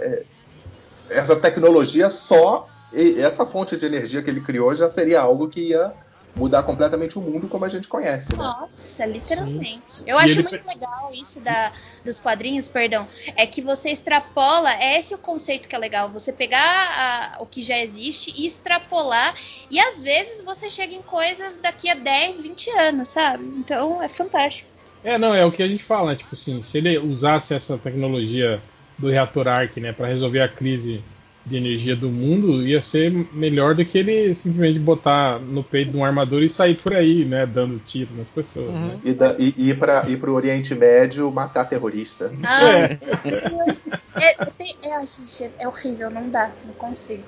é, 0.00 0.22
essa 1.08 1.36
tecnologia 1.36 2.10
só 2.10 2.68
essa 3.18 3.44
fonte 3.44 3.76
de 3.76 3.86
energia 3.86 4.22
que 4.22 4.30
ele 4.30 4.40
criou 4.40 4.72
já 4.72 4.88
seria 4.88 5.20
algo 5.20 5.48
que 5.48 5.70
ia 5.70 5.92
mudar 6.36 6.62
completamente 6.64 7.18
o 7.18 7.22
mundo 7.22 7.48
como 7.48 7.64
a 7.64 7.68
gente 7.68 7.86
conhece, 7.86 8.32
né? 8.32 8.38
Nossa, 8.38 9.06
literalmente. 9.06 10.02
Eu 10.06 10.18
acho 10.18 10.42
muito 10.42 10.66
legal 10.66 11.10
isso 11.12 11.40
da, 11.40 11.72
dos 12.04 12.20
quadrinhos, 12.20 12.66
perdão. 12.66 13.06
É 13.36 13.46
que 13.46 13.62
você 13.62 13.90
extrapola, 13.90 14.72
é 14.74 14.98
esse 14.98 15.14
o 15.14 15.18
conceito 15.18 15.68
que 15.68 15.74
é 15.74 15.78
legal. 15.78 16.10
Você 16.10 16.32
pegar 16.32 16.58
a, 17.38 17.42
o 17.42 17.46
que 17.46 17.62
já 17.62 17.78
existe 17.78 18.32
e 18.36 18.46
extrapolar. 18.46 19.34
E 19.70 19.78
às 19.78 20.02
vezes 20.02 20.42
você 20.42 20.70
chega 20.70 20.94
em 20.94 21.02
coisas 21.02 21.58
daqui 21.58 21.88
a 21.88 21.94
10, 21.94 22.42
20 22.42 22.70
anos, 22.70 23.08
sabe? 23.08 23.44
Então 23.44 24.02
é 24.02 24.08
fantástico. 24.08 24.68
É, 25.04 25.18
não, 25.18 25.34
é 25.34 25.44
o 25.44 25.52
que 25.52 25.62
a 25.62 25.68
gente 25.68 25.84
fala, 25.84 26.12
né? 26.12 26.16
Tipo 26.16 26.34
assim, 26.34 26.62
se 26.62 26.78
ele 26.78 26.98
usasse 26.98 27.54
essa 27.54 27.78
tecnologia 27.78 28.60
do 28.98 29.08
reator 29.08 29.46
Arc, 29.46 29.76
né, 29.78 29.92
para 29.92 30.06
resolver 30.06 30.40
a 30.40 30.48
crise 30.48 31.02
de 31.46 31.56
energia 31.56 31.94
do 31.94 32.08
mundo, 32.08 32.66
ia 32.66 32.80
ser 32.80 33.10
melhor 33.32 33.74
do 33.74 33.84
que 33.84 33.98
ele 33.98 34.34
simplesmente 34.34 34.78
botar 34.78 35.38
no 35.38 35.62
peito 35.62 35.90
de 35.90 35.96
um 35.96 36.04
armadura 36.04 36.44
e 36.44 36.48
sair 36.48 36.74
por 36.74 36.94
aí, 36.94 37.24
né, 37.24 37.44
dando 37.44 37.78
tiro 37.84 38.10
nas 38.16 38.30
pessoas. 38.30 38.70
Uhum. 38.70 38.88
Né? 38.88 39.00
E, 39.04 39.12
da, 39.12 39.36
e, 39.38 39.54
e 39.56 39.70
ir 39.70 39.78
para 39.78 40.08
ir 40.08 40.24
o 40.24 40.32
Oriente 40.32 40.74
Médio 40.74 41.30
matar 41.30 41.68
terrorista. 41.68 42.32
Ah, 42.46 42.68
é. 42.68 42.98
Deus. 43.48 43.82
É, 44.14 44.36
é, 44.88 45.06
gente, 45.06 45.50
é 45.58 45.66
horrível, 45.66 46.10
não 46.10 46.28
dá, 46.30 46.50
não 46.64 46.74
consigo. 46.74 47.24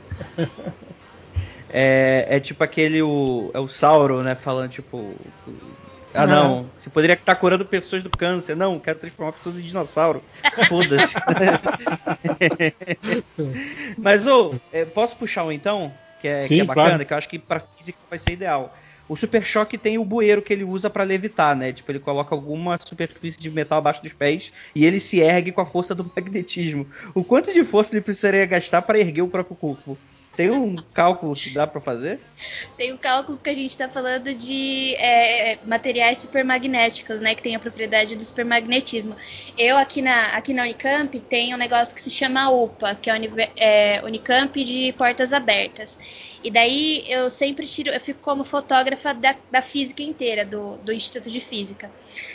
É, 1.69 2.27
é 2.29 2.41
tipo 2.41 2.63
aquele 2.63 3.03
o, 3.03 3.51
é 3.53 3.59
o 3.59 3.67
Sauro, 3.67 4.23
né, 4.23 4.35
falando 4.35 4.71
tipo 4.71 5.15
ah, 6.17 6.27
não. 6.27 6.69
Você 6.77 6.91
poderia 6.91 7.15
estar 7.15 7.35
curando 7.37 7.65
pessoas 7.65 8.03
do 8.03 8.11
câncer. 8.11 8.57
Não, 8.57 8.79
quero 8.79 8.99
transformar 8.99 9.33
pessoas 9.33 9.59
em 9.59 9.63
dinossauro. 9.63 10.23
Foda-se. 10.69 11.15
Mas, 13.99 14.27
ô, 14.27 14.55
oh, 14.55 14.87
posso 14.95 15.17
puxar 15.17 15.45
um 15.45 15.53
então? 15.53 15.93
Que 16.21 16.29
é, 16.29 16.41
Sim, 16.41 16.57
que 16.57 16.61
é 16.61 16.65
bacana, 16.65 16.89
claro. 16.89 17.07
que 17.07 17.13
eu 17.13 17.19
acho 17.19 17.29
que 17.29 17.39
pra 17.39 17.61
física 17.61 17.99
vai 18.09 18.19
ser 18.19 18.33
ideal. 18.33 18.75
O 19.09 19.17
Super 19.17 19.45
Choque 19.45 19.79
tem 19.79 19.99
o 19.99 20.05
bueiro 20.05 20.43
que 20.43 20.53
ele 20.53 20.65
usa 20.65 20.91
para 20.91 21.05
levitar, 21.05 21.55
né? 21.55 21.73
Tipo, 21.73 21.93
ele 21.93 22.01
coloca 22.01 22.35
alguma 22.35 22.79
superfície 22.85 23.39
de 23.39 23.51
metal 23.51 23.79
abaixo 23.79 24.03
dos 24.03 24.13
pés 24.13 24.53
e 24.75 24.85
ele 24.85 24.99
se 24.99 25.21
ergue 25.21 25.53
com 25.53 25.61
a 25.61 25.67
força 25.67 25.95
do 25.95 26.11
magnetismo. 26.15 26.87
O 27.15 27.23
quanto 27.23 27.53
de 27.53 27.63
força 27.63 27.95
ele 27.95 28.01
precisaria 28.01 28.45
gastar 28.47 28.83
para 28.83 28.99
erguer 28.99 29.23
o 29.23 29.29
próprio 29.29 29.55
corpo? 29.55 29.97
Tem 30.37 30.51
um 30.51 30.77
cálculo 30.93 31.35
que 31.35 31.51
dá 31.51 31.67
para 31.67 31.81
fazer? 31.81 32.21
Tem 32.77 32.93
um 32.93 32.97
cálculo 32.99 33.39
que 33.43 33.49
a 33.49 33.55
gente 33.55 33.71
está 33.71 33.89
falando 33.89 34.35
de 34.35 34.95
é, 34.97 35.57
materiais 35.65 36.19
supermagnéticos, 36.19 37.23
né? 37.23 37.35
Que 37.35 37.43
tem 37.43 37.57
a 37.57 37.59
propriedade 37.59 38.15
do 38.15 38.23
supermagnetismo. 38.23 39.17
Eu 39.57 39.79
aqui 39.79 40.03
na, 40.03 40.37
aqui 40.37 40.53
na 40.53 40.63
Unicamp 40.65 41.19
tenho 41.21 41.57
um 41.57 41.59
negócio 41.59 41.95
que 41.95 42.03
se 42.03 42.11
chama 42.11 42.51
UPA, 42.51 42.95
que 42.95 43.09
é, 43.09 43.17
é 43.57 44.03
Unicamp 44.05 44.63
de 44.63 44.93
Portas 44.93 45.33
Abertas. 45.33 46.36
E 46.47 46.51
daí 46.53 47.05
eu 47.09 47.29
sempre 47.29 47.67
tiro, 47.67 47.91
eu 47.91 47.99
fico 47.99 48.21
como 48.21 48.45
fotógrafa 48.45 49.13
da, 49.13 49.35
da 49.51 49.61
física 49.61 50.01
inteira, 50.01 50.45
do, 50.45 50.77
do 50.77 50.93
Instituto 50.93 51.29
de 51.29 51.41
Física. 51.41 51.91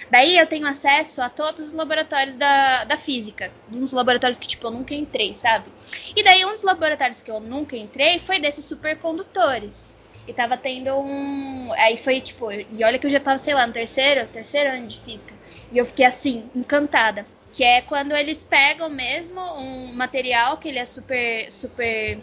Daí 0.09 0.37
eu 0.37 0.45
tenho 0.45 0.67
acesso 0.67 1.21
a 1.21 1.29
todos 1.29 1.67
os 1.67 1.71
laboratórios 1.71 2.35
da, 2.35 2.83
da 2.83 2.97
física. 2.97 3.49
Uns 3.71 3.93
laboratórios 3.93 4.37
que, 4.37 4.49
tipo, 4.49 4.67
eu 4.67 4.71
nunca 4.71 4.93
entrei, 4.93 5.33
sabe? 5.33 5.71
E 6.13 6.21
daí 6.23 6.43
um 6.43 6.51
dos 6.51 6.61
laboratórios 6.61 7.21
que 7.21 7.31
eu 7.31 7.39
nunca 7.39 7.77
entrei 7.77 8.19
foi 8.19 8.37
desses 8.37 8.65
supercondutores. 8.65 9.89
E 10.27 10.33
tava 10.33 10.57
tendo 10.57 10.93
um. 10.99 11.71
Aí 11.77 11.95
foi 11.95 12.19
tipo. 12.19 12.51
E 12.51 12.83
olha 12.83 12.99
que 12.99 13.07
eu 13.07 13.11
já 13.11 13.19
tava, 13.21 13.37
sei 13.37 13.53
lá, 13.53 13.65
no 13.65 13.71
terceiro, 13.71 14.27
terceiro 14.27 14.75
ano 14.75 14.87
de 14.87 14.99
física. 14.99 15.33
E 15.71 15.77
eu 15.77 15.85
fiquei 15.85 16.05
assim, 16.05 16.49
encantada. 16.53 17.25
Que 17.53 17.63
é 17.63 17.79
quando 17.79 18.13
eles 18.13 18.43
pegam 18.43 18.89
mesmo 18.89 19.39
um 19.39 19.93
material 19.93 20.57
que 20.57 20.67
ele 20.67 20.79
é 20.79 20.85
super. 20.85 21.49
super 21.49 22.19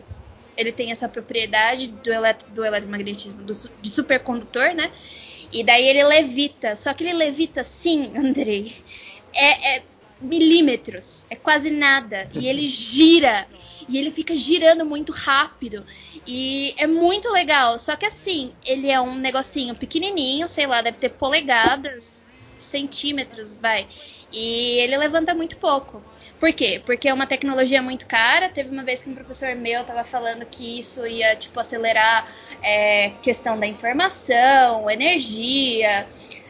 ele 0.58 0.72
tem 0.72 0.90
essa 0.90 1.08
propriedade 1.08 1.86
do, 1.86 2.12
eletro, 2.12 2.50
do 2.50 2.64
eletromagnetismo, 2.64 3.44
do, 3.44 3.54
de 3.54 3.88
supercondutor, 3.88 4.74
né? 4.74 4.90
E 5.52 5.62
daí 5.62 5.86
ele 5.86 6.02
levita. 6.02 6.74
Só 6.74 6.92
que 6.92 7.04
ele 7.04 7.12
levita 7.12 7.62
sim, 7.62 8.10
Andrei. 8.18 8.74
É, 9.32 9.76
é 9.76 9.82
milímetros, 10.20 11.24
é 11.30 11.36
quase 11.36 11.70
nada. 11.70 12.28
E 12.34 12.48
ele 12.48 12.66
gira. 12.66 13.46
E 13.88 13.96
ele 13.96 14.10
fica 14.10 14.34
girando 14.34 14.84
muito 14.84 15.12
rápido. 15.12 15.86
E 16.26 16.74
é 16.76 16.88
muito 16.88 17.30
legal. 17.32 17.78
Só 17.78 17.94
que 17.94 18.04
assim, 18.04 18.52
ele 18.66 18.90
é 18.90 19.00
um 19.00 19.14
negocinho 19.14 19.76
pequenininho, 19.76 20.48
sei 20.48 20.66
lá, 20.66 20.82
deve 20.82 20.98
ter 20.98 21.10
polegadas, 21.10 22.28
centímetros, 22.58 23.54
vai. 23.54 23.86
E 24.32 24.78
ele 24.80 24.96
levanta 24.96 25.32
muito 25.34 25.56
pouco. 25.56 26.02
Por 26.38 26.52
quê? 26.52 26.80
Porque 26.84 27.08
é 27.08 27.14
uma 27.14 27.26
tecnologia 27.26 27.82
muito 27.82 28.06
cara. 28.06 28.48
Teve 28.48 28.70
uma 28.70 28.84
vez 28.84 29.02
que 29.02 29.10
um 29.10 29.14
professor 29.14 29.54
meu 29.56 29.80
estava 29.80 30.04
falando 30.04 30.46
que 30.46 30.78
isso 30.78 31.06
ia 31.06 31.34
tipo 31.34 31.58
acelerar 31.58 32.28
é, 32.62 33.10
questão 33.22 33.58
da 33.58 33.66
informação, 33.66 34.88
energia. 34.88 36.06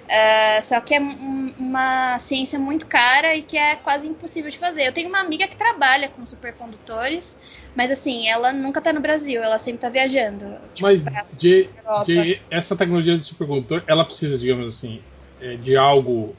Uh, 0.09 0.62
só 0.62 0.81
que 0.81 0.94
é 0.94 0.98
uma 0.98 2.18
ciência 2.18 2.59
muito 2.59 2.87
cara 2.87 3.35
e 3.35 3.42
que 3.42 3.59
é 3.59 3.77
quase 3.77 4.09
impossível 4.09 4.51
de 4.51 4.57
fazer. 4.57 4.87
Eu 4.87 4.92
tenho 4.92 5.09
uma 5.09 5.20
amiga 5.20 5.46
que 5.46 5.55
trabalha 5.55 6.09
com 6.09 6.24
supercondutores, 6.24 7.37
mas 7.77 7.90
assim, 7.90 8.27
ela 8.27 8.51
nunca 8.51 8.79
está 8.79 8.90
no 8.90 9.01
Brasil, 9.01 9.42
ela 9.42 9.59
sempre 9.59 9.77
está 9.77 9.90
viajando. 9.90 10.57
Tipo, 10.72 10.88
mas 10.88 11.05
de, 11.35 11.68
de, 12.07 12.40
essa 12.51 12.74
tecnologia 12.74 13.18
de 13.18 13.24
supercondutor, 13.24 13.83
ela 13.87 14.03
precisa, 14.03 14.38
digamos 14.38 14.77
assim, 14.77 15.03
é, 15.42 15.57
de 15.57 15.77
algo 15.77 16.35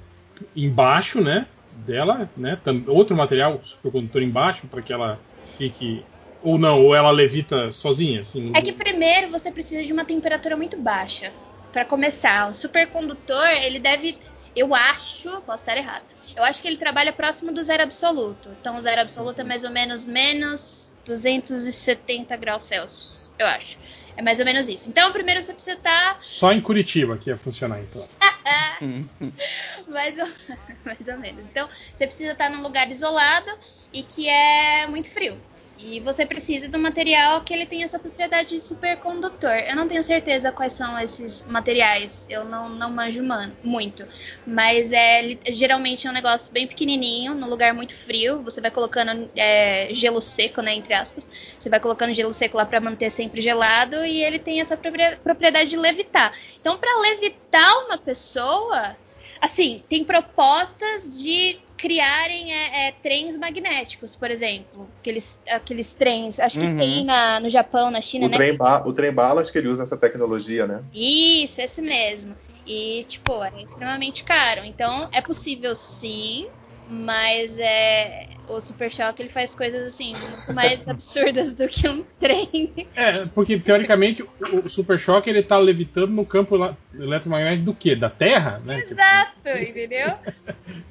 embaixo, 0.55 1.21
né? 1.21 1.45
Dela, 1.85 2.29
né? 2.35 2.57
Outro 2.87 3.15
material 3.15 3.59
supercondutor 3.63 4.21
embaixo 4.21 4.67
para 4.67 4.81
que 4.81 4.93
ela 4.93 5.19
fique 5.57 6.03
ou 6.41 6.57
não, 6.57 6.83
ou 6.85 6.95
ela 6.95 7.11
levita 7.11 7.71
sozinha, 7.71 8.21
assim. 8.21 8.51
É 8.55 8.61
que 8.61 8.71
primeiro 8.71 9.29
você 9.29 9.51
precisa 9.51 9.83
de 9.83 9.91
uma 9.91 10.05
temperatura 10.05 10.55
muito 10.55 10.77
baixa 10.77 11.33
para 11.71 11.85
começar. 11.85 12.49
O 12.49 12.53
supercondutor, 12.53 13.47
ele 13.61 13.79
deve, 13.79 14.17
eu 14.55 14.73
acho, 14.73 15.29
posso 15.41 15.63
estar 15.63 15.77
errado. 15.77 16.03
Eu 16.35 16.43
acho 16.43 16.61
que 16.61 16.67
ele 16.67 16.77
trabalha 16.77 17.11
próximo 17.11 17.51
do 17.51 17.61
zero 17.61 17.83
absoluto. 17.83 18.49
Então 18.59 18.77
o 18.77 18.81
zero 18.81 19.01
absoluto 19.01 19.41
é 19.41 19.43
mais 19.43 19.63
ou 19.63 19.69
menos 19.69 20.05
menos 20.05 20.93
270 21.05 22.35
graus 22.37 22.63
Celsius, 22.63 23.25
eu 23.37 23.47
acho. 23.47 23.77
É 24.19 24.21
mais 24.21 24.37
ou 24.37 24.43
menos 24.43 24.67
isso. 24.67 24.89
Então, 24.89 25.13
primeiro 25.13 25.41
você 25.41 25.53
precisa 25.53 25.77
estar. 25.77 26.15
Tá 26.15 26.17
Só 26.19 26.51
em 26.51 26.59
Curitiba 26.59 27.17
que 27.17 27.29
ia 27.29 27.37
funcionar, 27.37 27.79
então. 27.79 28.05
mais, 29.87 30.17
ou, 30.17 30.27
mais 30.83 31.07
ou 31.07 31.17
menos. 31.17 31.41
Então, 31.45 31.69
você 31.95 32.05
precisa 32.05 32.33
estar 32.33 32.49
tá 32.49 32.53
num 32.53 32.61
lugar 32.61 32.91
isolado 32.91 33.49
e 33.93 34.03
que 34.03 34.27
é 34.27 34.87
muito 34.87 35.09
frio. 35.09 35.39
E 35.81 36.01
você 36.01 36.25
precisa 36.25 36.69
um 36.75 36.81
material 36.81 37.41
que 37.41 37.53
ele 37.53 37.65
tenha 37.65 37.85
essa 37.85 37.97
propriedade 37.97 38.49
de 38.49 38.61
supercondutor. 38.61 39.49
Eu 39.49 39.77
não 39.77 39.87
tenho 39.87 40.03
certeza 40.03 40.51
quais 40.51 40.73
são 40.73 40.99
esses 40.99 41.47
materiais, 41.47 42.27
eu 42.29 42.43
não, 42.43 42.67
não 42.67 42.89
manjo 42.89 43.23
muito. 43.63 44.05
Mas 44.45 44.91
é 44.91 45.37
geralmente 45.47 46.05
é 46.05 46.09
um 46.09 46.13
negócio 46.13 46.51
bem 46.51 46.67
pequenininho, 46.67 47.33
num 47.33 47.47
lugar 47.47 47.73
muito 47.73 47.95
frio. 47.95 48.41
Você 48.43 48.59
vai 48.59 48.71
colocando 48.71 49.29
é, 49.35 49.87
gelo 49.91 50.21
seco, 50.21 50.61
né, 50.61 50.73
entre 50.73 50.93
aspas. 50.93 51.55
Você 51.57 51.69
vai 51.69 51.79
colocando 51.79 52.13
gelo 52.13 52.33
seco 52.33 52.57
lá 52.57 52.65
para 52.65 52.81
manter 52.81 53.09
sempre 53.09 53.41
gelado 53.41 54.03
e 54.03 54.21
ele 54.21 54.37
tem 54.37 54.59
essa 54.59 54.75
propriedade 54.75 55.69
de 55.69 55.77
levitar. 55.77 56.33
Então, 56.59 56.77
para 56.77 56.99
levitar 56.99 57.85
uma 57.85 57.97
pessoa, 57.97 58.97
assim, 59.39 59.81
tem 59.87 60.03
propostas 60.03 61.17
de 61.17 61.59
criarem 61.79 62.53
é, 62.53 62.87
é, 62.87 62.91
trens 62.91 63.37
magnéticos, 63.37 64.13
por 64.13 64.29
exemplo. 64.29 64.87
Aqueles, 64.99 65.39
aqueles 65.49 65.93
trens, 65.93 66.37
acho 66.37 66.59
que 66.59 66.65
uhum. 66.65 66.77
tem 66.77 67.05
na, 67.05 67.39
no 67.39 67.49
Japão, 67.49 67.89
na 67.89 68.01
China, 68.01 68.25
o 68.25 68.29
né? 68.29 68.35
Trem 68.35 68.57
o 68.85 68.93
trem 68.93 69.13
balas 69.13 69.49
que 69.49 69.57
ele 69.57 69.69
usa 69.69 69.83
essa 69.83 69.95
tecnologia, 69.95 70.67
né? 70.67 70.83
Isso, 70.93 71.61
esse 71.61 71.81
mesmo. 71.81 72.35
E, 72.67 73.05
tipo, 73.07 73.41
é 73.43 73.63
extremamente 73.63 74.25
caro. 74.25 74.65
Então, 74.65 75.07
é 75.13 75.21
possível 75.21 75.73
sim 75.73 76.49
mas 76.89 77.59
é, 77.59 78.27
o 78.47 78.59
Super 78.59 78.91
Choque 78.91 79.21
ele 79.21 79.29
faz 79.29 79.53
coisas 79.53 79.85
assim 79.85 80.15
muito 80.15 80.53
mais 80.53 80.87
absurdas 80.89 81.53
do 81.53 81.67
que 81.67 81.87
um 81.87 82.03
trem. 82.19 82.87
É, 82.95 83.25
porque 83.27 83.59
teoricamente 83.59 84.23
o, 84.23 84.67
Super 84.67 84.97
Choque 84.97 85.29
ele 85.29 85.43
tá 85.43 85.57
levitando 85.57 86.09
no 86.09 86.25
campo 86.25 86.75
eletromagnético 86.97 87.65
do 87.65 87.73
quê? 87.75 87.95
Da 87.95 88.09
Terra, 88.09 88.61
né? 88.65 88.79
Exato, 88.79 89.49
entendeu? 89.49 90.15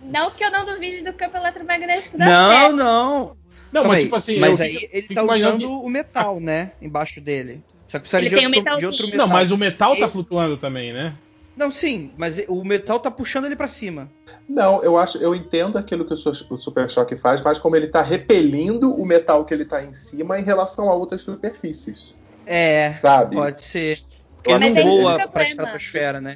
não 0.02 0.30
que 0.30 0.44
eu 0.44 0.50
não 0.50 0.64
duvide 0.64 1.02
do 1.02 1.12
campo 1.12 1.36
eletromagnético 1.36 2.16
da 2.16 2.24
não, 2.24 2.50
Terra. 2.50 2.68
Não, 2.68 2.76
não. 2.76 3.36
Não, 3.70 3.84
mas 3.84 4.04
tipo 4.04 4.16
assim, 4.16 4.38
mas 4.38 4.60
aí 4.60 4.74
fico, 4.76 4.90
ele 4.92 5.02
fico 5.02 5.14
tá 5.26 5.34
usando 5.34 5.70
o 5.82 5.90
metal, 5.90 6.40
né, 6.40 6.72
embaixo 6.80 7.20
dele. 7.20 7.62
Só 7.86 7.98
que 7.98 8.08
precisaria 8.08 8.30
de, 8.30 8.46
outro, 8.46 8.78
de 8.78 8.86
outro 8.86 9.06
metal. 9.06 9.18
Não, 9.18 9.28
mas 9.28 9.50
o 9.50 9.58
metal 9.58 9.96
tá 9.96 10.08
flutuando 10.08 10.56
também, 10.56 10.92
né? 10.92 11.14
Não, 11.58 11.72
sim, 11.72 12.12
mas 12.16 12.40
o 12.46 12.62
metal 12.64 13.00
tá 13.00 13.10
puxando 13.10 13.46
ele 13.46 13.56
para 13.56 13.66
cima. 13.66 14.08
Não, 14.48 14.82
eu 14.82 14.96
acho, 14.96 15.18
eu 15.18 15.34
entendo 15.34 15.76
aquilo 15.76 16.06
que 16.06 16.14
o 16.14 16.56
Super 16.56 16.90
Choque 16.90 17.16
faz, 17.16 17.42
mas 17.42 17.58
como 17.58 17.76
ele 17.76 17.86
tá 17.88 18.02
repelindo 18.02 18.90
o 18.90 19.04
metal 19.04 19.44
que 19.44 19.52
ele 19.52 19.64
tá 19.64 19.82
em 19.84 19.92
cima 19.92 20.38
em 20.38 20.42
relação 20.42 20.88
a 20.88 20.94
outras 20.94 21.20
superfícies. 21.22 22.14
É, 22.46 22.92
sabe? 22.92 23.36
Pode 23.36 23.62
ser. 23.62 23.98
Porque 24.42 24.52
ele 24.52 24.70
não 24.70 24.82
voa 24.82 25.18
pra 25.28 25.42
estratosfera, 25.42 26.20
né? 26.20 26.34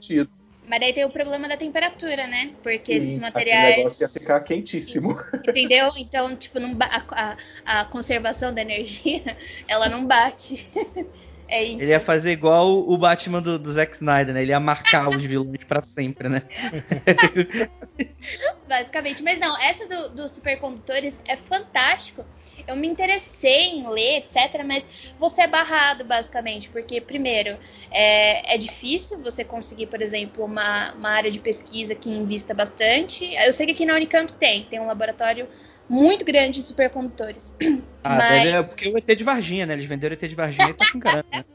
Mas 0.69 0.81
daí 0.81 0.93
tem 0.93 1.05
o 1.05 1.11
problema 1.11 1.49
da 1.49 1.57
temperatura, 1.57 2.27
né? 2.27 2.55
Porque 2.63 2.93
esses 2.93 3.15
Sim, 3.15 3.21
materiais. 3.21 3.65
Aquele 3.65 3.77
negócio 3.77 4.03
ia 4.03 4.09
ficar 4.09 4.41
quentíssimo. 4.41 5.15
Entendeu? 5.45 5.91
Então, 5.97 6.37
tipo, 6.37 6.61
não 6.61 6.75
ba- 6.75 6.89
a, 7.11 7.33
a- 7.33 7.81
a 7.81 7.85
conservação 7.87 8.55
da 8.55 8.63
energia, 8.63 9.23
ela 9.67 9.89
não 9.89 10.07
bate. 10.07 10.67
É 11.49 11.63
isso. 11.63 11.83
Ele 11.83 11.91
ia 11.91 12.01
fazer 12.01 12.33
igual 12.33 12.89
o 12.89 12.97
Batman 12.97 13.43
do, 13.43 13.59
do 13.59 13.71
Zack 13.71 13.95
Snyder, 13.95 14.35
né? 14.35 14.43
Ele 14.43 14.53
ia 14.53 14.61
marcar 14.61 15.09
os 15.09 15.23
vilões 15.23 15.65
pra 15.65 15.83
sempre, 15.83 16.29
né? 16.29 16.43
Basicamente. 18.67 19.23
Mas 19.23 19.39
não, 19.39 19.59
essa 19.61 19.87
do- 19.87 20.15
dos 20.15 20.31
supercondutores 20.33 21.21
é 21.27 21.37
fantástico. 21.37 22.25
Eu 22.67 22.77
me 22.77 22.89
interessei 22.89 23.71
em 23.71 23.89
ler, 23.89 24.19
etc. 24.19 24.63
Mas 24.65 25.15
você 25.19 25.43
é 25.43 25.47
barrado, 25.47 26.05
basicamente. 26.05 26.69
Porque, 26.71 27.01
primeiro, 27.01 27.59
é, 27.91 28.55
é 28.55 28.59
difícil 28.59 29.21
você 29.23 29.45
conseguir, 29.45 29.87
por 29.89 30.01
exemplo, 30.01 30.45
uma, 30.45 30.93
uma 30.93 31.11
área 31.11 31.31
de 31.31 31.39
pesquisa 31.39 31.95
que 31.95 32.09
invista 32.09 32.55
bastante. 32.55 33.35
Eu 33.35 33.53
sei 33.53 33.67
que 33.67 33.73
aqui 33.73 33.85
na 33.85 33.95
Unicamp 33.95 34.33
tem, 34.35 34.65
tem 34.65 34.81
um 34.81 34.87
laboratório 34.87 35.49
muito 35.93 36.25
grande 36.25 36.59
de 36.61 36.63
supercondutores. 36.63 37.55
Ah, 38.03 38.17
Mas- 38.17 38.49
é 38.49 38.63
porque 38.63 38.89
o 38.89 38.97
ET 38.97 39.15
de 39.15 39.23
Varginha, 39.25 39.67
né? 39.67 39.75
Eles 39.75 39.85
venderam 39.85 40.15
o 40.15 40.19
ET 40.19 40.27
de 40.27 40.35
Varginha 40.35 40.71
e 40.71 40.75
tá 40.75 40.91
com 40.91 40.99
caramba, 40.99 41.27
né? 41.31 41.45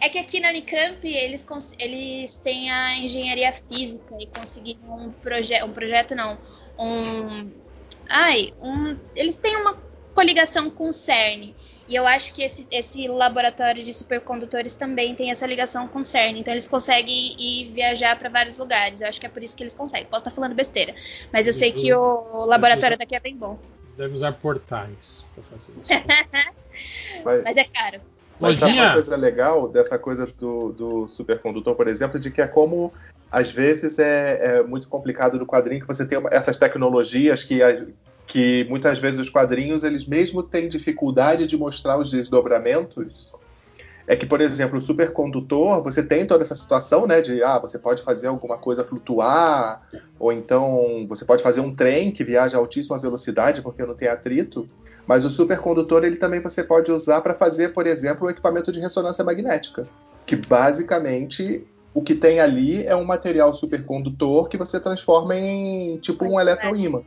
É 0.00 0.08
que 0.08 0.16
aqui 0.16 0.38
na 0.38 0.50
Unicamp 0.50 1.04
eles, 1.04 1.44
eles 1.80 2.36
têm 2.36 2.70
a 2.70 2.98
engenharia 2.98 3.52
física 3.52 4.14
e 4.20 4.26
conseguiram 4.28 4.96
um, 4.96 5.10
proje 5.10 5.60
um 5.60 5.72
projeto, 5.72 6.14
não, 6.14 6.38
um. 6.78 7.50
Ai, 8.08 8.52
um. 8.62 8.96
Eles 9.16 9.40
têm 9.40 9.56
uma 9.56 9.76
coligação 10.14 10.70
com 10.70 10.88
o 10.88 10.92
CERN. 10.92 11.52
E 11.88 11.94
eu 11.94 12.06
acho 12.06 12.32
que 12.34 12.42
esse, 12.42 12.66
esse 12.70 13.06
laboratório 13.06 13.84
de 13.84 13.92
supercondutores 13.92 14.74
também 14.74 15.14
tem 15.14 15.30
essa 15.30 15.46
ligação 15.46 15.86
com 15.86 16.00
o 16.00 16.04
CERN. 16.04 16.38
Então 16.40 16.52
eles 16.52 16.66
conseguem 16.66 17.36
ir 17.38 17.70
viajar 17.72 18.18
para 18.18 18.28
vários 18.28 18.58
lugares. 18.58 19.00
Eu 19.00 19.08
acho 19.08 19.20
que 19.20 19.26
é 19.26 19.28
por 19.28 19.42
isso 19.42 19.56
que 19.56 19.62
eles 19.62 19.74
conseguem. 19.74 20.06
Posso 20.06 20.22
estar 20.22 20.30
falando 20.32 20.54
besteira. 20.54 20.94
Mas 21.32 21.46
eu 21.46 21.52
sei 21.52 21.72
que 21.72 21.92
o 21.94 22.44
laboratório 22.44 22.98
daqui 22.98 23.14
é 23.14 23.20
bem 23.20 23.36
bom. 23.36 23.56
Deve 23.96 24.14
usar 24.14 24.32
portais 24.32 25.24
pra 25.34 25.42
fazer 25.44 25.72
isso. 25.78 25.88
Mas, 27.24 27.42
Mas 27.42 27.56
é 27.56 27.64
caro. 27.64 28.00
mas 28.38 28.58
sabe 28.58 28.74
uma 28.74 28.92
coisa 28.92 29.16
legal 29.16 29.68
dessa 29.68 29.98
coisa 29.98 30.26
do, 30.38 30.72
do 30.72 31.08
supercondutor, 31.08 31.74
por 31.74 31.88
exemplo, 31.88 32.20
de 32.20 32.30
que 32.30 32.42
é 32.42 32.46
como 32.46 32.92
às 33.30 33.50
vezes 33.50 33.98
é, 33.98 34.58
é 34.58 34.62
muito 34.62 34.88
complicado 34.88 35.38
no 35.38 35.46
quadrinho 35.46 35.80
que 35.80 35.86
você 35.86 36.06
tem 36.06 36.18
uma- 36.18 36.28
essas 36.30 36.58
tecnologias 36.58 37.42
que, 37.42 37.60
que 38.26 38.66
muitas 38.68 38.98
vezes 38.98 39.20
os 39.20 39.30
quadrinhos 39.30 39.84
eles 39.84 40.06
mesmo 40.06 40.42
têm 40.42 40.68
dificuldade 40.68 41.46
de 41.46 41.56
mostrar 41.56 41.98
os 41.98 42.10
desdobramentos. 42.10 43.32
É 44.08 44.14
que, 44.14 44.24
por 44.24 44.40
exemplo, 44.40 44.78
o 44.78 44.80
supercondutor, 44.80 45.82
você 45.82 46.00
tem 46.00 46.24
toda 46.24 46.44
essa 46.44 46.54
situação, 46.54 47.06
né, 47.06 47.20
de 47.20 47.42
ah, 47.42 47.58
você 47.58 47.76
pode 47.76 48.02
fazer 48.02 48.28
alguma 48.28 48.56
coisa 48.56 48.84
flutuar, 48.84 49.82
ou 50.18 50.32
então 50.32 51.04
você 51.08 51.24
pode 51.24 51.42
fazer 51.42 51.60
um 51.60 51.74
trem 51.74 52.12
que 52.12 52.22
viaja 52.22 52.56
a 52.56 52.60
altíssima 52.60 53.00
velocidade 53.00 53.62
porque 53.62 53.84
não 53.84 53.94
tem 53.94 54.08
atrito. 54.08 54.66
Mas 55.06 55.24
o 55.24 55.30
supercondutor 55.30 56.04
ele 56.04 56.16
também 56.16 56.40
você 56.40 56.62
pode 56.62 56.90
usar 56.90 57.20
para 57.20 57.34
fazer, 57.34 57.72
por 57.72 57.86
exemplo, 57.86 58.26
um 58.26 58.30
equipamento 58.30 58.70
de 58.70 58.80
ressonância 58.80 59.24
magnética, 59.24 59.88
que 60.24 60.36
basicamente 60.36 61.66
o 61.92 62.02
que 62.02 62.14
tem 62.14 62.40
ali 62.40 62.84
é 62.84 62.94
um 62.94 63.04
material 63.04 63.54
supercondutor 63.54 64.48
que 64.48 64.56
você 64.56 64.78
transforma 64.78 65.34
em 65.34 65.96
tipo 65.98 66.24
um 66.26 66.38
eletroímã. 66.38 67.02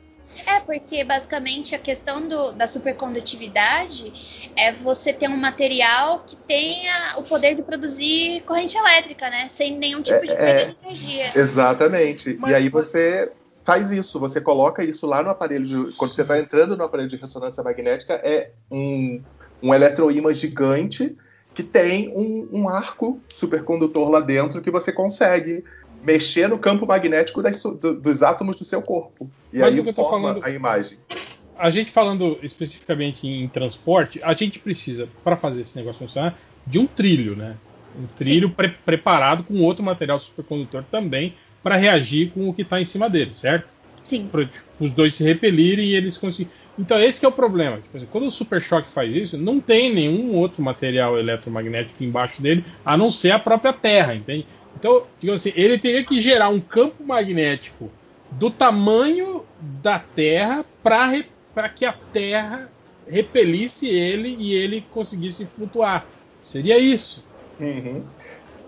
É, 0.45 0.59
porque 0.61 1.03
basicamente 1.03 1.75
a 1.75 1.79
questão 1.79 2.27
do- 2.27 2.51
da 2.53 2.67
supercondutividade 2.67 4.49
é 4.55 4.71
você 4.71 5.13
ter 5.13 5.29
um 5.29 5.37
material 5.37 6.23
que 6.25 6.35
tenha 6.35 7.15
o 7.17 7.23
poder 7.23 7.53
de 7.55 7.61
produzir 7.61 8.41
corrente 8.45 8.77
elétrica, 8.77 9.29
né? 9.29 9.47
Sem 9.49 9.77
nenhum 9.77 10.01
tipo 10.01 10.25
de 10.25 10.31
É, 10.31 10.35
perda 10.35 10.61
é. 10.61 10.65
de 10.65 10.77
energia. 10.83 11.31
Exatamente. 11.35 12.37
Mas- 12.39 12.51
e 12.51 12.55
aí 12.55 12.69
você 12.69 13.31
faz 13.63 13.91
isso, 13.91 14.19
você 14.19 14.41
coloca 14.41 14.83
isso 14.83 15.05
lá 15.05 15.21
no 15.21 15.29
aparelho 15.29 15.63
de, 15.63 15.91
quando 15.93 16.11
você 16.11 16.23
está 16.23 16.39
entrando 16.39 16.75
no 16.75 16.83
aparelho 16.83 17.09
de 17.09 17.17
ressonância 17.17 17.61
magnética 17.63 18.13
é 18.15 18.51
um, 18.71 19.21
um 19.61 19.73
eletroímã 19.73 20.33
gigante 20.33 21.15
que 21.53 21.61
tem 21.63 22.09
um, 22.15 22.49
um 22.51 22.69
arco 22.69 23.21
supercondutor 23.29 24.09
lá 24.09 24.19
dentro 24.21 24.61
que 24.61 24.71
você 24.71 24.91
consegue 24.91 25.63
mexer 26.03 26.47
no 26.47 26.57
campo 26.57 26.85
magnético 26.85 27.41
das 27.41 27.61
do- 27.61 27.99
dos 27.99 28.23
átomos 28.23 28.55
do 28.55 28.65
seu 28.65 28.81
corpo. 28.81 29.29
E 29.51 29.59
Mas 29.59 29.73
aí 29.75 29.81
que 29.83 29.89
eu 29.89 29.93
forma 29.93 30.27
falando- 30.29 30.43
a 30.45 30.49
imagem. 30.49 30.97
A 31.57 31.69
gente 31.69 31.91
falando 31.91 32.39
especificamente 32.41 33.27
em 33.27 33.47
transporte, 33.47 34.19
a 34.23 34.33
gente 34.33 34.59
precisa, 34.59 35.09
para 35.23 35.35
fazer 35.35 35.61
esse 35.61 35.75
negócio 35.77 35.99
funcionar, 35.99 36.39
de 36.65 36.79
um 36.79 36.85
trilho, 36.85 37.35
né? 37.35 37.55
Um 37.99 38.05
trilho 38.05 38.49
pre- 38.49 38.69
preparado 38.85 39.43
com 39.43 39.61
outro 39.61 39.83
material 39.83 40.19
supercondutor 40.19 40.83
também 40.89 41.33
para 41.61 41.75
reagir 41.75 42.31
com 42.31 42.47
o 42.47 42.53
que 42.53 42.61
está 42.61 42.79
em 42.79 42.85
cima 42.85 43.09
dele, 43.09 43.33
certo? 43.33 43.67
Sim. 44.01 44.27
Pra 44.31 44.47
os 44.79 44.93
dois 44.93 45.13
se 45.15 45.23
repelirem 45.25 45.85
e 45.85 45.95
eles 45.95 46.17
conseguirem. 46.17 46.53
Então 46.77 46.97
esse 46.97 47.19
que 47.19 47.25
é 47.25 47.29
o 47.29 47.31
problema. 47.33 47.77
Tipo 47.77 47.97
assim, 47.97 48.07
quando 48.09 48.27
o 48.27 48.31
Super 48.31 48.61
Choque 48.61 48.89
faz 48.89 49.13
isso, 49.13 49.37
não 49.37 49.59
tem 49.59 49.93
nenhum 49.93 50.35
outro 50.37 50.63
material 50.63 51.19
eletromagnético 51.19 52.01
embaixo 52.01 52.41
dele, 52.41 52.63
a 52.85 52.95
não 52.95 53.11
ser 53.11 53.31
a 53.31 53.39
própria 53.39 53.73
Terra, 53.73 54.15
entende? 54.15 54.47
Então, 54.79 55.03
digamos 55.19 55.41
assim, 55.41 55.51
ele 55.57 55.77
teria 55.77 56.03
que 56.05 56.21
gerar 56.21 56.47
um 56.47 56.59
campo 56.59 57.03
magnético 57.03 57.91
do 58.31 58.49
tamanho 58.49 59.43
da 59.59 59.99
Terra 59.99 60.63
para 60.81 61.69
que 61.69 61.83
a 61.83 61.93
Terra 62.13 62.69
repelisse 63.05 63.87
ele 63.89 64.37
e 64.39 64.53
ele 64.53 64.85
conseguisse 64.89 65.45
flutuar. 65.45 66.05
Seria 66.41 66.79
isso. 66.79 67.25
Uhum. 67.59 68.03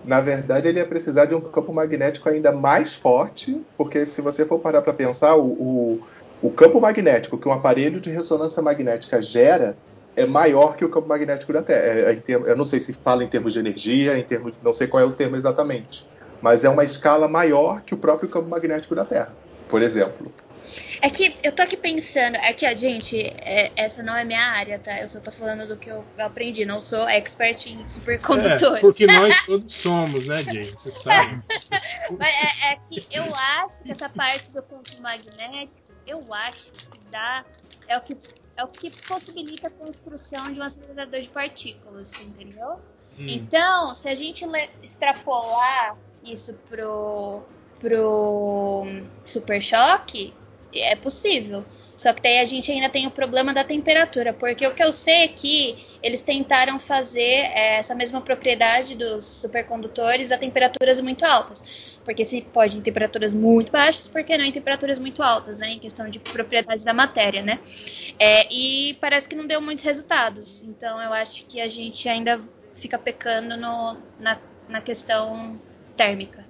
Na 0.03 0.19
verdade, 0.19 0.67
ele 0.67 0.79
ia 0.79 0.85
precisar 0.85 1.25
de 1.25 1.35
um 1.35 1.39
campo 1.39 1.71
magnético 1.71 2.27
ainda 2.27 2.51
mais 2.51 2.93
forte, 2.93 3.61
porque 3.77 4.05
se 4.05 4.21
você 4.21 4.43
for 4.45 4.59
parar 4.59 4.81
para 4.81 4.91
pensar, 4.91 5.35
o, 5.35 5.53
o, 5.53 6.01
o 6.41 6.51
campo 6.51 6.81
magnético 6.81 7.37
que 7.37 7.47
um 7.47 7.53
aparelho 7.53 8.01
de 8.01 8.09
ressonância 8.09 8.61
magnética 8.61 9.21
gera 9.21 9.77
é 10.15 10.25
maior 10.25 10.75
que 10.75 10.83
o 10.85 10.89
campo 10.89 11.07
magnético 11.07 11.53
da 11.53 11.63
Terra. 11.63 11.85
É, 11.85 12.11
é 12.11 12.13
em 12.13 12.21
termos- 12.21 12.47
eu 12.47 12.55
não 12.55 12.65
sei 12.65 12.79
se 12.79 12.93
fala 12.93 13.23
em 13.23 13.27
termos 13.27 13.53
de 13.53 13.59
energia, 13.59 14.17
em 14.17 14.23
termos, 14.23 14.53
não 14.61 14.73
sei 14.73 14.87
qual 14.87 15.01
é 15.03 15.05
o 15.05 15.13
termo 15.13 15.35
exatamente, 15.35 16.07
mas 16.41 16.65
é 16.65 16.69
uma 16.69 16.83
escala 16.83 17.27
maior 17.27 17.81
que 17.81 17.93
o 17.93 17.97
próprio 17.97 18.29
campo 18.29 18.49
magnético 18.49 18.95
da 18.95 19.05
Terra, 19.05 19.35
por 19.67 19.81
exemplo. 19.81 20.33
É 21.01 21.09
que 21.09 21.35
eu 21.43 21.51
tô 21.51 21.63
aqui 21.63 21.75
pensando, 21.75 22.35
é 22.37 22.53
que, 22.53 22.65
ó, 22.65 22.73
gente, 22.73 23.17
é- 23.19 23.71
essa 23.75 24.03
não 24.03 24.15
é 24.15 24.23
minha 24.23 24.41
área, 24.43 24.77
tá? 24.79 25.01
Eu 25.01 25.07
só 25.09 25.19
tô 25.19 25.31
falando 25.31 25.67
do 25.67 25.75
que 25.75 25.89
eu 25.89 26.05
aprendi, 26.19 26.63
não 26.65 26.79
sou 26.79 27.07
expert 27.09 27.65
em 27.67 27.85
supercondutores. 27.85 28.61
É, 28.77 28.79
porque 28.79 29.07
nós 29.07 29.35
todos 29.45 29.73
somos, 29.75 30.27
né, 30.27 30.37
Jay? 30.43 30.65
Você 30.69 30.91
sabe. 30.91 31.41
Mas 32.17 32.29
é, 32.29 32.73
é 32.73 32.77
que 32.89 33.05
eu 33.11 33.23
acho 33.35 33.83
que 33.83 33.91
essa 33.91 34.07
parte 34.09 34.53
do 34.53 34.61
campo 34.61 34.89
magnético, 35.01 35.73
eu 36.05 36.33
acho 36.33 36.71
que 36.73 36.99
dá. 37.09 37.43
É 37.87 37.97
o 37.97 38.01
que, 38.01 38.15
é 38.57 38.63
o 38.63 38.67
que 38.67 38.89
possibilita 39.07 39.67
a 39.67 39.71
construção 39.71 40.51
de 40.51 40.59
um 40.59 40.63
acelerador 40.63 41.21
de 41.21 41.29
partículas, 41.29 42.13
entendeu? 42.19 42.79
Hum. 43.17 43.25
Então, 43.27 43.93
se 43.95 44.07
a 44.07 44.15
gente 44.15 44.45
extrapolar 44.81 45.97
isso 46.23 46.53
pro, 46.69 47.43
pro 47.79 48.85
Super 49.25 49.61
Choque, 49.61 50.33
é 50.73 50.95
possível. 50.95 51.65
Só 51.97 52.13
que 52.13 52.21
daí 52.21 52.39
a 52.39 52.45
gente 52.45 52.71
ainda 52.71 52.89
tem 52.89 53.05
o 53.05 53.11
problema 53.11 53.53
da 53.53 53.63
temperatura, 53.63 54.33
porque 54.33 54.65
o 54.65 54.73
que 54.73 54.83
eu 54.83 54.93
sei 54.93 55.23
é 55.23 55.27
que 55.27 55.75
eles 56.01 56.23
tentaram 56.23 56.79
fazer 56.79 57.21
é, 57.21 57.77
essa 57.77 57.93
mesma 57.93 58.21
propriedade 58.21 58.95
dos 58.95 59.25
supercondutores 59.25 60.31
a 60.31 60.37
temperaturas 60.37 60.99
muito 61.01 61.25
altas. 61.25 61.90
Porque 62.03 62.25
se 62.25 62.41
pode 62.41 62.77
em 62.77 62.81
temperaturas 62.81 63.33
muito 63.33 63.71
baixas, 63.71 64.07
por 64.07 64.23
que 64.23 64.37
não 64.37 64.45
em 64.45 64.51
temperaturas 64.51 64.97
muito 64.97 65.21
altas, 65.21 65.59
né? 65.59 65.69
Em 65.71 65.79
questão 65.79 66.09
de 66.09 66.19
propriedade 66.19 66.83
da 66.83 66.93
matéria, 66.93 67.41
né? 67.43 67.59
É, 68.19 68.47
e 68.51 68.95
parece 68.99 69.29
que 69.29 69.35
não 69.35 69.45
deu 69.45 69.61
muitos 69.61 69.83
resultados. 69.83 70.63
Então 70.63 71.01
eu 71.01 71.13
acho 71.13 71.45
que 71.45 71.61
a 71.61 71.67
gente 71.67 72.09
ainda 72.09 72.41
fica 72.73 72.97
pecando 72.97 73.55
no- 73.57 73.97
na, 74.19 74.37
na 74.67 74.81
questão 74.81 75.59
térmica. 75.95 76.45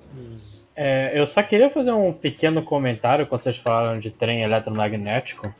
É, 0.75 1.11
eu 1.13 1.27
só 1.27 1.43
queria 1.43 1.69
fazer 1.69 1.91
um 1.91 2.13
pequeno 2.13 2.63
comentário 2.63 3.27
quando 3.27 3.41
vocês 3.43 3.57
falaram 3.57 3.99
de 3.99 4.09
trem 4.09 4.43
eletromagnético. 4.43 5.53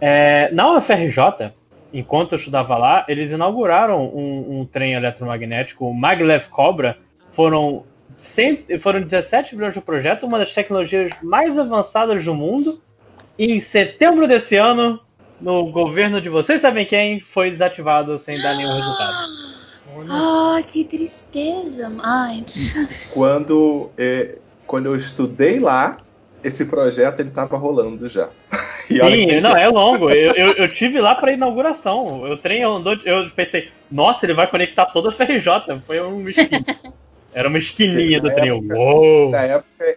É, 0.00 0.50
na 0.52 0.76
UFRJ, 0.76 1.52
enquanto 1.92 2.32
eu 2.32 2.38
estudava 2.38 2.76
lá, 2.76 3.04
eles 3.08 3.30
inauguraram 3.30 4.04
um, 4.04 4.60
um 4.60 4.66
trem 4.66 4.92
eletromagnético, 4.94 5.86
o 5.88 5.94
Maglev 5.94 6.48
Cobra. 6.50 6.98
Foram, 7.30 7.84
100, 8.22 8.78
foram 8.80 9.00
17 9.02 9.54
bilhões 9.56 9.74
de 9.74 9.80
projeto, 9.80 10.24
uma 10.26 10.38
das 10.38 10.54
tecnologias 10.54 11.10
mais 11.22 11.58
avançadas 11.58 12.24
do 12.24 12.34
mundo. 12.34 12.80
E 13.38 13.52
em 13.52 13.60
setembro 13.60 14.28
desse 14.28 14.56
ano, 14.56 15.00
no 15.40 15.70
governo 15.72 16.20
de 16.20 16.28
vocês 16.28 16.60
sabem 16.60 16.86
quem, 16.86 17.20
foi 17.20 17.50
desativado 17.50 18.18
sem 18.18 18.40
dar 18.40 18.54
nenhum 18.54 18.74
resultado. 18.74 19.16
Olha, 19.96 20.08
Ah, 20.10 20.62
que 20.62 20.84
tristeza. 20.84 21.92
Ai. 22.02 22.44
Quando, 23.14 23.90
é, 23.98 24.38
quando 24.66 24.86
eu 24.86 24.96
estudei 24.96 25.58
lá, 25.58 25.96
esse 26.44 26.64
projeto 26.64 27.20
ele 27.20 27.28
estava 27.28 27.56
rolando 27.56 28.08
já. 28.08 28.28
E 28.90 28.96
Sim, 28.96 29.26
que- 29.28 29.40
não, 29.40 29.56
é 29.56 29.68
longo. 29.68 30.10
Eu, 30.10 30.34
eu, 30.34 30.48
eu 30.54 30.68
tive 30.68 31.00
lá 31.00 31.14
pra 31.14 31.32
inauguração. 31.32 32.24
O 32.30 32.36
trem 32.36 32.62
andou. 32.64 32.94
Eu 33.04 33.30
pensei, 33.30 33.70
nossa, 33.90 34.26
ele 34.26 34.34
vai 34.34 34.46
conectar 34.48 34.84
toda 34.86 35.08
a 35.08 35.12
FRJ. 35.12 35.80
Foi 35.82 36.02
um 36.02 36.24
esquema. 36.28 36.62
Era 37.32 37.48
uma 37.48 37.58
esquininha 37.58 38.20
do 38.20 38.30
trem. 38.34 38.50
época- 38.50 38.74
Uou! 38.74 39.30
Na 39.30 39.42
época, 39.42 39.96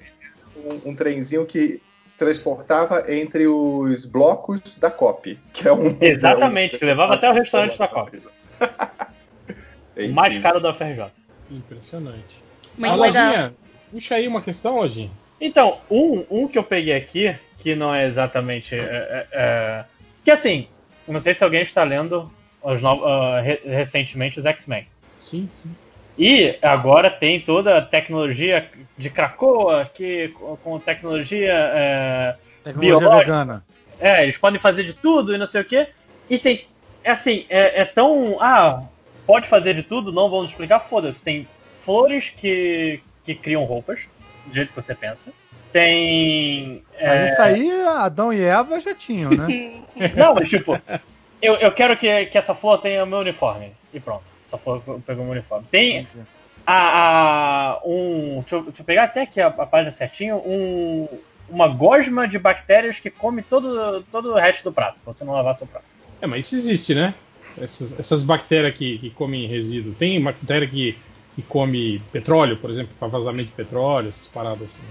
um, 0.57 0.89
um 0.91 0.95
trenzinho 0.95 1.45
que 1.45 1.81
transportava 2.17 3.03
entre 3.13 3.45
os 3.47 4.05
blocos 4.05 4.77
da 4.77 4.89
COP, 4.89 5.37
que 5.53 5.67
é 5.67 5.73
um 5.73 5.97
Exatamente, 6.01 6.73
é 6.73 6.75
um- 6.77 6.79
que 6.79 6.85
levava 6.85 7.13
até 7.15 7.29
o 7.29 7.33
restaurante 7.33 7.77
da 7.77 7.87
COP. 7.87 8.19
O 9.97 10.09
mais 10.09 10.37
caro 10.39 10.59
da 10.59 10.73
FRJ. 10.73 11.05
Impressionante. 11.49 12.43
Muito 12.77 12.91
a. 12.91 12.95
Lojinha, 12.97 13.53
puxa 13.91 14.15
aí 14.15 14.27
uma 14.27 14.41
questão, 14.41 14.75
Lojinha. 14.75 15.09
Então, 15.39 15.79
um, 15.89 16.25
um 16.29 16.47
que 16.49 16.57
eu 16.57 16.63
peguei 16.63 16.93
aqui, 16.93 17.33
que 17.59 17.75
não 17.75 17.93
é 17.95 18.05
exatamente. 18.05 18.75
é, 18.75 18.79
é, 18.79 19.27
é, 19.31 19.85
que 20.23 20.31
assim, 20.31 20.67
não 21.07 21.19
sei 21.21 21.33
se 21.33 21.43
alguém 21.45 21.61
está 21.61 21.83
lendo 21.83 22.29
os 22.61 22.81
novos, 22.81 23.05
ah, 23.07 23.39
re- 23.41 23.61
recentemente 23.63 24.37
os 24.37 24.45
X-Men. 24.45 24.85
Sim, 25.21 25.47
sim. 25.49 25.73
E 26.17 26.57
agora 26.61 27.09
tem 27.09 27.39
toda 27.41 27.77
a 27.77 27.81
tecnologia 27.81 28.69
de 28.97 29.09
Krakoa, 29.09 29.89
que 29.93 30.29
com- 30.63 30.79
tecnologia. 30.79 31.51
é, 31.53 32.35
Tecnologia 32.63 32.97
Biológico. 32.99 33.19
vegana. 33.31 33.65
É, 33.99 34.23
eles 34.23 34.37
podem 34.37 34.59
fazer 34.59 34.83
de 34.83 34.93
tudo 34.93 35.33
e 35.33 35.37
não 35.37 35.45
sei 35.45 35.61
o 35.61 35.65
quê. 35.65 35.87
E 36.29 36.39
tem. 36.39 36.65
É 37.03 37.11
assim, 37.11 37.45
é, 37.49 37.81
é 37.81 37.85
tão. 37.85 38.37
Ah, 38.39 38.83
pode 39.27 39.47
fazer 39.47 39.73
de 39.73 39.83
tudo, 39.83 40.11
não 40.11 40.29
vamos 40.29 40.49
explicar, 40.51 40.79
foda-se. 40.79 41.21
Tem 41.23 41.47
flores 41.83 42.31
que, 42.35 42.99
que 43.23 43.35
criam 43.35 43.63
roupas, 43.65 43.99
do 44.45 44.53
jeito 44.53 44.69
que 44.69 44.75
você 44.81 44.95
pensa. 44.95 45.31
Tem. 45.71 46.81
Mas 46.93 47.01
é, 47.21 47.25
isso 47.25 47.41
aí, 47.41 47.81
Adão 47.87 48.31
e 48.31 48.41
Eva 48.41 48.79
já 48.79 48.95
tinham, 48.95 49.31
né? 49.31 49.81
Não, 50.15 50.33
mas 50.33 50.49
tipo, 50.49 50.79
eu, 51.41 51.55
eu 51.55 51.71
quero 51.71 51.95
que, 51.97 52.25
que 52.27 52.37
essa 52.37 52.55
flor 52.55 52.79
tenha 52.79 53.03
o 53.03 53.07
meu 53.07 53.19
uniforme. 53.19 53.71
E 53.93 53.99
pronto. 53.99 54.23
Essa 54.55 54.63
flor 54.63 54.81
pegou 55.05 55.25
o 55.25 55.29
uniforme. 55.31 55.67
Tem 55.71 56.07
a, 56.65 56.73
a- 57.73 57.81
um. 57.85 58.39
Deixa 58.41 58.55
eu, 58.55 58.63
deixa 58.63 58.81
eu 58.81 58.85
pegar 58.85 59.03
até 59.03 59.21
aqui 59.21 59.39
a, 59.41 59.47
a 59.47 59.65
página 59.65 59.91
certinho. 59.91 60.37
Um, 60.45 61.07
uma 61.49 61.67
gosma 61.67 62.27
de 62.27 62.39
bactérias 62.39 62.99
que 62.99 63.09
come 63.09 63.41
todo, 63.43 64.03
todo 64.11 64.31
o 64.33 64.35
resto 64.35 64.63
do 64.63 64.73
prato, 64.73 64.99
pra 65.03 65.13
você 65.13 65.23
não 65.23 65.33
lavar 65.33 65.55
seu 65.55 65.67
prato. 65.67 65.85
É, 66.21 66.25
mas 66.27 66.45
isso 66.47 66.55
existe, 66.55 66.95
né? 66.95 67.13
Essas, 67.61 67.97
essas 67.99 68.23
bactérias 68.23 68.73
que, 68.73 68.97
que 68.97 69.09
comem 69.11 69.45
resíduo. 69.47 69.93
Tem 69.93 70.19
bactéria 70.21 70.67
que, 70.67 70.97
que 71.35 71.41
come 71.43 72.01
petróleo, 72.11 72.57
por 72.57 72.69
exemplo, 72.69 72.93
para 72.99 73.07
vazamento 73.07 73.49
de 73.49 73.55
petróleo, 73.55 74.09
essas 74.09 74.27
paradas 74.27 74.63
assim. 74.63 74.81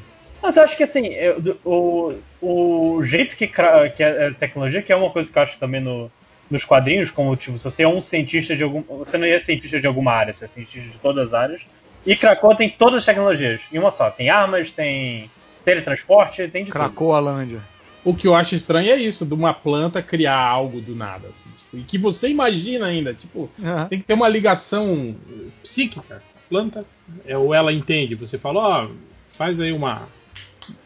Mas 0.42 0.56
eu 0.56 0.62
acho 0.62 0.76
que 0.76 0.82
assim, 0.84 1.06
eu- 1.06 1.58
o, 1.64 2.14
o 2.40 3.02
jeito 3.04 3.36
que, 3.36 3.46
que 3.48 3.60
a 3.60 4.28
a 4.28 4.34
tecnologia, 4.34 4.82
que 4.82 4.92
é 4.92 4.96
uma 4.96 5.10
coisa 5.10 5.30
que 5.30 5.36
eu 5.38 5.42
acho 5.42 5.58
também 5.58 5.80
no, 5.80 6.10
nos 6.50 6.64
quadrinhos, 6.64 7.10
como 7.10 7.34
tipo, 7.36 7.58
se 7.58 7.64
você 7.64 7.82
é 7.82 7.88
um 7.88 8.00
cientista 8.00 8.56
de 8.56 8.62
algum. 8.62 8.82
Você 8.98 9.16
não 9.18 9.26
é 9.26 9.38
cientista 9.40 9.80
de 9.80 9.86
alguma 9.86 10.12
área, 10.12 10.32
você 10.32 10.44
é 10.44 10.48
cientista 10.48 10.90
de 10.90 10.98
todas 10.98 11.28
as 11.28 11.34
áreas. 11.34 11.62
E 12.04 12.14
Krakoa 12.14 12.54
tem 12.54 12.68
todas 12.68 12.96
as 12.98 13.04
tecnologias, 13.04 13.60
em 13.72 13.78
uma 13.78 13.90
só. 13.90 14.10
Tem 14.10 14.28
armas, 14.28 14.70
tem 14.70 15.30
teletransporte, 15.64 16.46
tem 16.48 16.64
de 16.64 16.70
tudo. 16.70 16.80
Cracoalândia. 16.80 17.62
O 18.04 18.14
que 18.14 18.28
eu 18.28 18.34
acho 18.34 18.54
estranho 18.54 18.92
é 18.92 18.96
isso, 18.96 19.24
de 19.24 19.32
uma 19.32 19.54
planta 19.54 20.02
criar 20.02 20.38
algo 20.38 20.78
do 20.82 20.94
nada, 20.94 21.28
assim, 21.28 21.48
tipo, 21.56 21.78
e 21.78 21.82
que 21.82 21.96
você 21.96 22.28
imagina 22.28 22.84
ainda, 22.84 23.14
tipo, 23.14 23.50
tem 23.88 23.98
que 23.98 24.04
ter 24.04 24.12
uma 24.12 24.28
ligação 24.28 25.16
eh, 25.26 25.46
psíquica. 25.62 26.22
Planta, 26.50 26.84
é, 27.24 27.34
ou 27.38 27.54
ela 27.54 27.72
entende, 27.72 28.14
você 28.14 28.36
fala, 28.36 28.60
ó, 28.60 28.88
faz 29.26 29.58
aí 29.58 29.72
uma, 29.72 30.06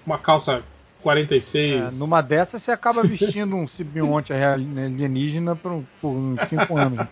uma 0.07 0.17
calça 0.17 0.63
46. 1.13 1.95
É, 1.95 1.99
numa 1.99 2.21
dessas 2.21 2.63
você 2.63 2.71
acaba 2.71 3.03
vestindo 3.03 3.57
um 3.57 3.67
simbionte 3.67 4.33
alienígena 4.33 5.57
por, 5.57 5.73
um- 5.73 5.85
por 6.01 6.09
uns 6.11 6.43
5 6.43 6.77
anos. 6.77 7.07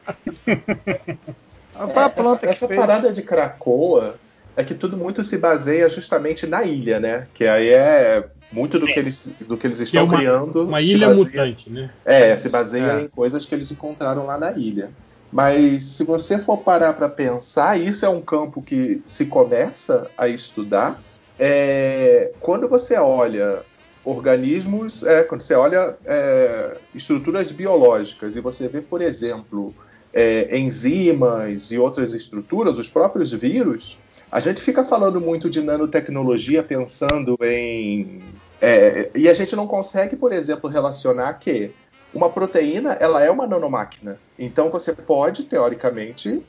Ah, 1.74 1.88
Foi 1.88 2.02
a 2.02 2.08
planta 2.08 2.36
essa, 2.38 2.46
que 2.46 2.52
essa 2.52 2.68
fez. 2.68 2.78
parada 2.80 3.12
de 3.12 3.22
Cracoa 3.22 4.16
é 4.56 4.64
que 4.64 4.74
tudo 4.74 4.96
muito 4.96 5.22
se 5.22 5.36
baseia 5.38 5.88
justamente 5.88 6.46
na 6.46 6.62
ilha, 6.64 6.98
né? 7.00 7.26
Que 7.34 7.46
aí 7.46 7.68
é 7.68 8.24
muito 8.52 8.78
do 8.78 8.86
que 8.86 8.98
eles, 8.98 9.30
do 9.46 9.56
que 9.56 9.66
eles 9.66 9.76
que 9.78 9.82
é 9.82 9.84
estão 9.84 10.04
uma, 10.04 10.16
criando. 10.18 10.64
uma 10.64 10.80
ilha 10.80 11.08
baseia- 11.08 11.14
mutante, 11.24 11.70
né? 11.70 11.90
É, 12.04 12.36
se 12.36 12.48
baseia 12.48 12.92
É. 12.92 13.00
em 13.02 13.08
coisas 13.08 13.44
que 13.44 13.54
eles 13.54 13.70
encontraram 13.70 14.24
lá 14.26 14.38
na 14.38 14.52
ilha. 14.52 14.90
Mas 15.32 15.82
se 15.84 16.04
você 16.04 16.38
for 16.38 16.58
parar 16.58 16.92
para 16.94 17.08
pensar, 17.08 17.78
isso 17.78 18.06
é 18.06 18.08
um 18.08 18.22
campo 18.22 18.62
que 18.62 19.02
se 19.04 19.26
começa 19.26 20.08
a 20.16 20.28
estudar. 20.28 21.00
É, 21.38 22.30
quando 22.40 22.66
você 22.68 22.96
olha 22.96 23.58
organismos, 24.06 25.02
é, 25.02 25.24
quando 25.24 25.40
você 25.42 25.54
olha 25.54 25.96
é, 26.04 26.76
estruturas 26.94 27.50
biológicas 27.50 28.36
e 28.36 28.40
você 28.40 28.68
vê, 28.68 28.80
por 28.80 29.02
exemplo, 29.02 29.74
é, 30.14 30.56
enzimas 30.56 31.72
e 31.72 31.78
outras 31.78 32.14
estruturas, 32.14 32.78
os 32.78 32.88
próprios 32.88 33.32
vírus, 33.32 33.98
a 34.30 34.38
gente 34.38 34.62
fica 34.62 34.84
falando 34.84 35.20
muito 35.20 35.50
de 35.50 35.60
nanotecnologia 35.60 36.62
pensando 36.62 37.36
em. 37.42 38.22
é, 38.62 39.10
e 39.14 39.28
a 39.28 39.34
gente 39.34 39.56
não 39.56 39.66
consegue, 39.66 40.14
por 40.14 40.32
exemplo, 40.32 40.70
relacionar 40.70 41.34
que 41.34 41.72
uma 42.14 42.30
proteína 42.30 42.92
ela 42.94 43.22
é 43.22 43.30
uma 43.30 43.46
nanomáquina. 43.46 44.18
Então 44.38 44.70
você 44.70 44.92
pode, 44.92 45.44
teoricamente, 45.44 46.42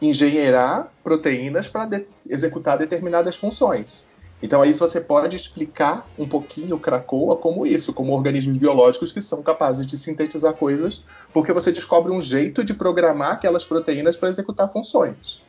engenheirar 0.00 0.90
proteínas 1.04 1.68
para 1.68 1.84
de- 1.84 2.06
executar 2.28 2.78
determinadas 2.78 3.36
funções. 3.36 4.04
Então 4.42 4.60
aí 4.60 4.72
você 4.72 5.00
pode 5.00 5.36
explicar 5.36 6.08
um 6.18 6.26
pouquinho 6.26 6.78
Krakoa 6.78 7.36
como 7.36 7.64
isso, 7.64 7.92
como 7.92 8.12
organismos 8.12 8.56
biológicos 8.56 9.12
que 9.12 9.22
são 9.22 9.40
capazes 9.42 9.86
de 9.86 9.96
sintetizar 9.96 10.54
coisas, 10.54 11.04
porque 11.32 11.52
você 11.52 11.70
descobre 11.70 12.12
um 12.12 12.20
jeito 12.20 12.64
de 12.64 12.74
programar 12.74 13.32
aquelas 13.32 13.64
proteínas 13.64 14.16
para 14.16 14.30
executar 14.30 14.68
funções. 14.68 15.40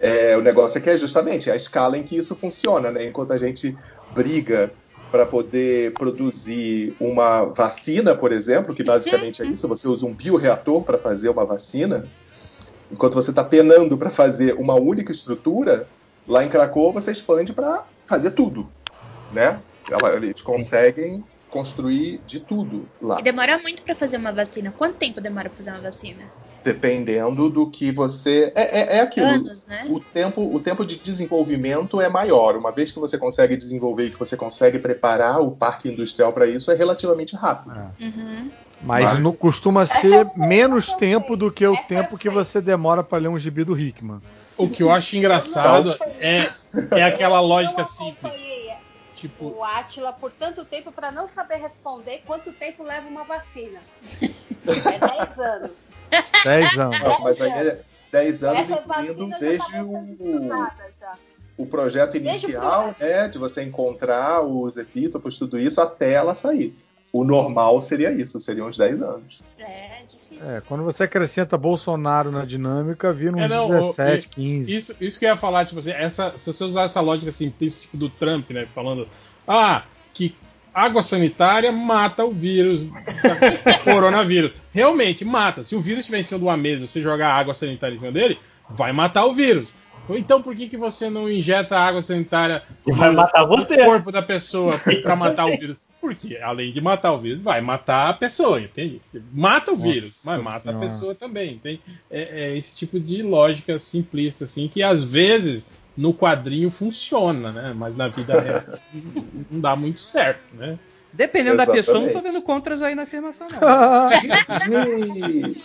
É, 0.00 0.36
o 0.36 0.40
negócio 0.40 0.78
é 0.78 0.80
que 0.80 0.90
é 0.90 0.96
justamente 0.96 1.50
a 1.50 1.56
escala 1.56 1.98
em 1.98 2.02
que 2.02 2.16
isso 2.16 2.34
funciona, 2.34 2.90
né? 2.90 3.06
Enquanto 3.06 3.32
a 3.32 3.38
gente 3.38 3.76
briga 4.14 4.72
para 5.10 5.26
poder 5.26 5.92
produzir 5.92 6.96
uma 6.98 7.44
vacina, 7.44 8.16
por 8.16 8.32
exemplo, 8.32 8.74
que 8.74 8.82
basicamente 8.82 9.42
é 9.42 9.46
isso, 9.46 9.68
você 9.68 9.86
usa 9.86 10.04
um 10.04 10.12
bioreator 10.12 10.82
para 10.82 10.98
fazer 10.98 11.28
uma 11.28 11.44
vacina, 11.44 12.04
enquanto 12.90 13.14
você 13.14 13.30
está 13.30 13.44
penando 13.44 13.96
para 13.96 14.10
fazer 14.10 14.54
uma 14.54 14.74
única 14.74 15.12
estrutura, 15.12 15.86
lá 16.26 16.44
em 16.44 16.48
Krakow 16.48 16.92
você 16.92 17.10
expande 17.10 17.52
para 17.52 17.84
fazer 18.06 18.32
tudo, 18.32 18.68
né? 19.32 19.60
Eles 20.16 20.40
conseguem 20.40 21.22
construir 21.50 22.20
de 22.26 22.40
tudo 22.40 22.88
lá, 23.00 23.20
E 23.20 23.22
demora 23.22 23.58
muito 23.58 23.82
pra 23.82 23.94
fazer 23.94 24.16
uma 24.16 24.32
vacina. 24.32 24.72
Quanto 24.76 24.96
tempo 24.96 25.20
demora 25.20 25.48
pra 25.48 25.56
fazer 25.56 25.70
uma 25.70 25.80
vacina? 25.80 26.24
dependendo 26.64 27.50
do 27.50 27.70
que 27.70 27.92
você 27.92 28.50
é, 28.56 28.80
é, 28.80 28.96
é 28.96 29.00
aquilo. 29.02 29.26
Anos, 29.26 29.66
né? 29.66 29.86
O 29.88 30.00
tempo, 30.00 30.40
o 30.52 30.58
tempo 30.58 30.84
de 30.84 30.96
desenvolvimento 30.96 32.00
é 32.00 32.08
maior. 32.08 32.56
Uma 32.56 32.72
vez 32.72 32.90
que 32.90 32.98
você 32.98 33.18
consegue 33.18 33.54
desenvolver 33.54 34.06
e 34.06 34.10
que 34.10 34.18
você 34.18 34.34
consegue 34.34 34.78
preparar 34.78 35.40
o 35.40 35.50
parque 35.50 35.90
industrial 35.90 36.32
para 36.32 36.46
isso, 36.46 36.70
é 36.72 36.74
relativamente 36.74 37.36
rápido. 37.36 37.78
Uhum. 38.00 38.50
Mas 38.82 39.10
Mas- 39.10 39.18
não 39.20 39.32
costuma 39.32 39.84
ser 39.84 40.26
menos 40.36 40.94
tempo 40.94 41.36
do 41.36 41.52
que 41.52 41.66
o 41.66 41.76
tempo 41.86 42.16
que 42.16 42.30
você 42.30 42.62
demora 42.62 43.04
para 43.04 43.18
ler 43.18 43.28
um 43.28 43.38
gibi 43.38 43.62
do 43.62 43.78
Hickman. 43.78 44.20
O 44.56 44.68
que 44.68 44.82
eu 44.82 44.90
acho 44.90 45.16
engraçado 45.16 45.96
é, 46.20 46.98
é 46.98 47.02
aquela 47.02 47.40
lógica 47.40 47.82
eu 47.82 47.86
simples. 47.86 48.54
Tipo, 49.14 49.46
o 49.46 49.64
Átila 49.64 50.12
por 50.12 50.30
tanto 50.32 50.64
tempo 50.64 50.92
para 50.92 51.10
não 51.10 51.28
saber 51.28 51.56
responder 51.56 52.22
quanto 52.26 52.52
tempo 52.52 52.82
leva 52.82 53.08
uma 53.08 53.24
vacina. 53.24 53.80
É 54.20 54.98
10 54.98 55.38
anos. 55.38 55.70
10 56.44 56.78
anos. 56.78 57.00
Não, 57.00 57.20
mas 57.20 57.40
aí 57.40 57.50
é 57.50 57.80
10 58.12 58.44
anos, 58.44 58.60
Essas 58.70 58.84
incluindo 58.84 59.38
desde 59.38 59.80
o, 59.80 60.68
o 61.56 61.66
projeto 61.66 62.16
inicial, 62.16 62.94
né, 62.98 63.28
de 63.28 63.38
você 63.38 63.62
encontrar 63.62 64.42
os 64.42 64.76
epítopos, 64.76 65.38
tudo 65.38 65.58
isso, 65.58 65.80
até 65.80 66.12
ela 66.12 66.34
sair. 66.34 66.76
O 67.12 67.24
normal 67.24 67.80
seria 67.80 68.12
isso, 68.12 68.38
seriam 68.40 68.66
uns 68.66 68.76
10 68.76 69.00
anos. 69.00 69.42
É. 69.58 70.02
É, 70.40 70.60
quando 70.66 70.84
você 70.84 71.04
acrescenta 71.04 71.56
Bolsonaro 71.56 72.30
na 72.30 72.44
dinâmica, 72.44 73.12
vira 73.12 73.36
uns 73.36 73.42
É, 73.44 73.48
não, 73.48 73.68
17, 73.68 74.26
o- 74.26 74.30
15. 74.30 74.74
Isso, 74.76 74.96
isso 75.00 75.18
que 75.18 75.24
eu 75.24 75.30
ia 75.30 75.36
falar, 75.36 75.64
tipo 75.64 75.78
assim, 75.78 75.90
essa, 75.90 76.34
se 76.36 76.52
você 76.52 76.64
usar 76.64 76.82
essa 76.84 77.00
lógica 77.00 77.30
simplista 77.32 77.82
tipo, 77.82 77.96
do 77.96 78.08
Trump, 78.08 78.50
né? 78.50 78.66
Falando, 78.74 79.08
ah, 79.46 79.82
que 80.12 80.34
água 80.72 81.02
sanitária 81.02 81.70
mata 81.70 82.24
o 82.24 82.32
vírus, 82.32 82.88
da- 82.88 83.78
coronavírus. 83.84 84.52
Realmente, 84.72 85.24
mata. 85.24 85.62
Se 85.62 85.76
o 85.76 85.80
vírus 85.80 86.00
estiver 86.00 86.18
em 86.18 86.24
cima 86.24 86.38
de 86.38 86.44
uma 86.44 86.56
mesa 86.56 86.84
e 86.84 86.88
você 86.88 87.00
jogar 87.00 87.32
água 87.32 87.54
sanitária 87.54 87.94
em 87.94 87.98
cima 87.98 88.12
dele, 88.12 88.38
vai 88.68 88.92
matar 88.92 89.24
o 89.26 89.34
vírus. 89.34 89.72
Então 90.10 90.42
por 90.42 90.54
que, 90.54 90.68
que 90.68 90.76
você 90.76 91.08
não 91.08 91.30
injeta 91.30 91.78
água 91.78 92.02
sanitária 92.02 92.62
você. 92.84 93.76
no 93.76 93.84
corpo 93.84 94.12
da 94.12 94.20
pessoa 94.20 94.78
para 95.02 95.16
matar 95.16 95.46
o 95.46 95.56
vírus? 95.56 95.76
Porque 96.04 96.36
além 96.36 96.70
de 96.70 96.82
matar 96.82 97.12
o 97.12 97.18
vírus, 97.18 97.40
vai 97.40 97.62
matar 97.62 98.10
a 98.10 98.12
pessoa, 98.12 98.60
entende? 98.60 99.00
Mata 99.32 99.72
o 99.72 99.74
Nossa 99.74 99.88
vírus, 99.88 100.20
mas 100.22 100.44
mata 100.44 100.60
Senhora. 100.60 100.78
a 100.78 100.80
pessoa 100.88 101.14
também, 101.14 101.54
entende? 101.54 101.80
É, 102.10 102.44
é 102.44 102.58
esse 102.58 102.76
tipo 102.76 103.00
de 103.00 103.22
lógica 103.22 103.78
simplista, 103.78 104.44
assim, 104.44 104.68
que 104.68 104.82
às 104.82 105.02
vezes 105.02 105.66
no 105.96 106.12
quadrinho 106.12 106.68
funciona, 106.68 107.50
né? 107.50 107.72
Mas 107.74 107.96
na 107.96 108.08
vida 108.08 108.38
real 108.38 108.62
não 109.50 109.60
dá 109.60 109.74
muito 109.74 110.02
certo, 110.02 110.42
né? 110.52 110.78
Dependendo 111.10 111.56
da 111.56 111.66
pessoa, 111.66 111.98
não 111.98 112.06
tô 112.06 112.10
Exatamente. 112.10 112.32
vendo 112.34 112.44
contras 112.44 112.82
aí 112.82 112.94
na 112.94 113.04
afirmação, 113.04 113.46
não. 113.48 114.08
E, 115.22 115.62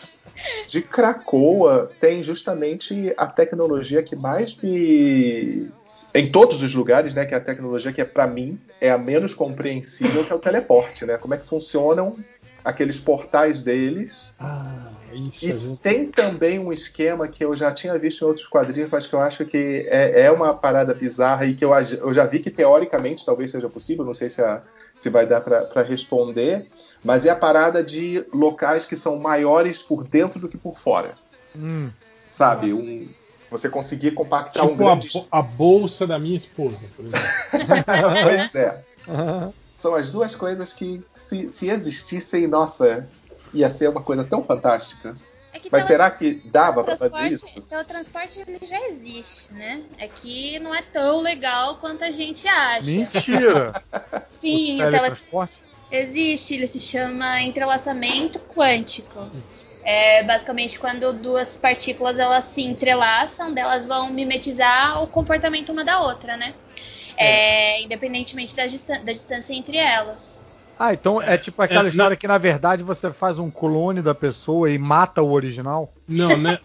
de 0.65 0.81
Cracoa 0.81 1.91
tem 1.99 2.23
justamente 2.23 3.13
a 3.17 3.27
tecnologia 3.27 4.01
que 4.01 4.15
mais 4.15 4.55
me 4.55 5.69
em 6.13 6.31
todos 6.31 6.63
os 6.63 6.73
lugares, 6.73 7.13
né, 7.13 7.25
que 7.25 7.33
é 7.33 7.37
a 7.37 7.41
tecnologia 7.41 7.93
que 7.93 8.01
é 8.01 8.05
para 8.05 8.25
mim 8.25 8.59
é 8.81 8.89
a 8.89 8.97
menos 8.97 9.33
compreensível 9.33 10.23
que 10.25 10.31
é 10.31 10.35
o 10.35 10.39
teleporte, 10.39 11.05
né? 11.05 11.17
Como 11.17 11.33
é 11.33 11.37
que 11.37 11.45
funcionam 11.45 12.17
aqueles 12.63 12.99
portais 12.99 13.61
deles? 13.61 14.31
Ah, 14.39 14.89
isso. 15.13 15.45
E 15.45 15.59
gente... 15.59 15.81
tem 15.81 16.07
também 16.07 16.59
um 16.59 16.71
esquema 16.73 17.27
que 17.27 17.43
eu 17.43 17.55
já 17.55 17.71
tinha 17.71 17.97
visto 17.97 18.23
em 18.23 18.27
outros 18.27 18.47
quadrinhos, 18.47 18.89
mas 18.91 19.07
que 19.07 19.13
eu 19.13 19.21
acho 19.21 19.45
que 19.45 19.87
é, 19.89 20.21
é 20.21 20.31
uma 20.31 20.53
parada 20.53 20.93
bizarra 20.93 21.45
e 21.45 21.53
que 21.53 21.63
eu, 21.63 21.71
eu, 21.73 22.13
já 22.13 22.25
vi 22.25 22.39
que 22.39 22.49
teoricamente 22.49 23.25
talvez 23.25 23.51
seja 23.51 23.69
possível, 23.69 24.05
não 24.05 24.13
sei 24.13 24.29
se, 24.29 24.41
a, 24.41 24.61
se 24.97 25.09
vai 25.09 25.25
dar 25.25 25.41
para 25.41 25.83
responder, 25.83 26.67
mas 27.03 27.25
é 27.25 27.29
a 27.29 27.35
parada 27.35 27.83
de 27.83 28.25
locais 28.33 28.85
que 28.85 28.95
são 28.95 29.17
maiores 29.17 29.81
por 29.81 30.03
dentro 30.03 30.39
do 30.39 30.49
que 30.49 30.57
por 30.57 30.77
fora. 30.77 31.13
Hum. 31.55 31.89
Sabe? 32.31 32.73
Um, 32.73 33.09
você 33.49 33.69
conseguir 33.69 34.11
compactar 34.11 34.63
tipo 34.63 34.73
um 34.73 34.77
grande. 34.77 35.09
A, 35.31 35.39
a, 35.39 35.41
bolsa 35.41 36.05
da 36.05 36.19
minha 36.19 36.37
esposa, 36.37 36.85
por 36.95 37.05
exemplo. 37.05 37.27
pois 38.23 38.55
é. 38.55 38.83
São 39.75 39.95
as 39.95 40.09
duas 40.09 40.35
coisas 40.35 40.73
que, 40.73 41.03
se, 41.13 41.49
se 41.49 41.69
existissem, 41.69 42.47
nossa, 42.47 43.07
ia 43.53 43.69
ser 43.69 43.89
uma 43.89 44.01
coisa 44.01 44.23
tão 44.23 44.43
fantástica. 44.43 45.15
É 45.53 45.59
Mas 45.71 45.85
será 45.85 46.11
que 46.11 46.35
dava 46.45 46.83
para 46.83 46.95
fazer 46.95 47.31
isso? 47.31 47.57
Então, 47.57 47.81
o 47.81 47.85
transporte 47.85 48.39
ele 48.39 48.59
já 48.65 48.87
existe, 48.87 49.51
né? 49.51 49.81
É 49.97 50.07
que 50.07 50.59
não 50.59 50.73
é 50.73 50.81
tão 50.81 51.21
legal 51.21 51.77
quanto 51.77 52.03
a 52.03 52.11
gente 52.11 52.47
acha. 52.47 52.85
Mentira! 52.85 53.83
Sim, 54.29 54.75
o 54.75 54.91
teletransporte? 54.91 55.63
Existe, 55.91 56.53
ele 56.53 56.67
se 56.67 56.79
chama 56.79 57.41
entrelaçamento 57.41 58.39
quântico. 58.39 59.27
É 59.91 60.21
basicamente 60.21 60.77
quando 60.77 61.11
duas 61.11 61.57
partículas 61.57 62.19
elas 62.19 62.45
se 62.45 62.61
entrelaçam, 62.61 63.51
elas 63.57 63.87
vão 63.87 64.13
mimetizar 64.13 65.01
o 65.01 65.07
comportamento 65.07 65.71
uma 65.71 65.83
da 65.83 65.99
outra, 65.99 66.37
né? 66.37 66.53
É. 67.17 67.77
É, 67.77 67.81
independentemente 67.81 68.55
da, 68.55 68.67
distan 68.67 69.03
da, 69.03 69.11
distância 69.11 69.51
entre 69.51 69.77
elas. 69.77 70.39
Ah, 70.77 70.93
então 70.93 71.19
é 71.19 71.39
tipo 71.39 71.59
aquela 71.59 71.87
é, 71.87 71.89
história 71.89 72.15
que 72.15 72.27
na 72.27 72.37
verdade 72.37 72.83
você 72.83 73.11
faz 73.11 73.39
um 73.39 73.49
clone 73.49 73.99
da 74.03 74.13
pessoa 74.13 74.69
e 74.69 74.77
mata 74.77 75.23
o 75.23 75.31
original? 75.31 75.91
Não, 76.07 76.37
né? 76.37 76.59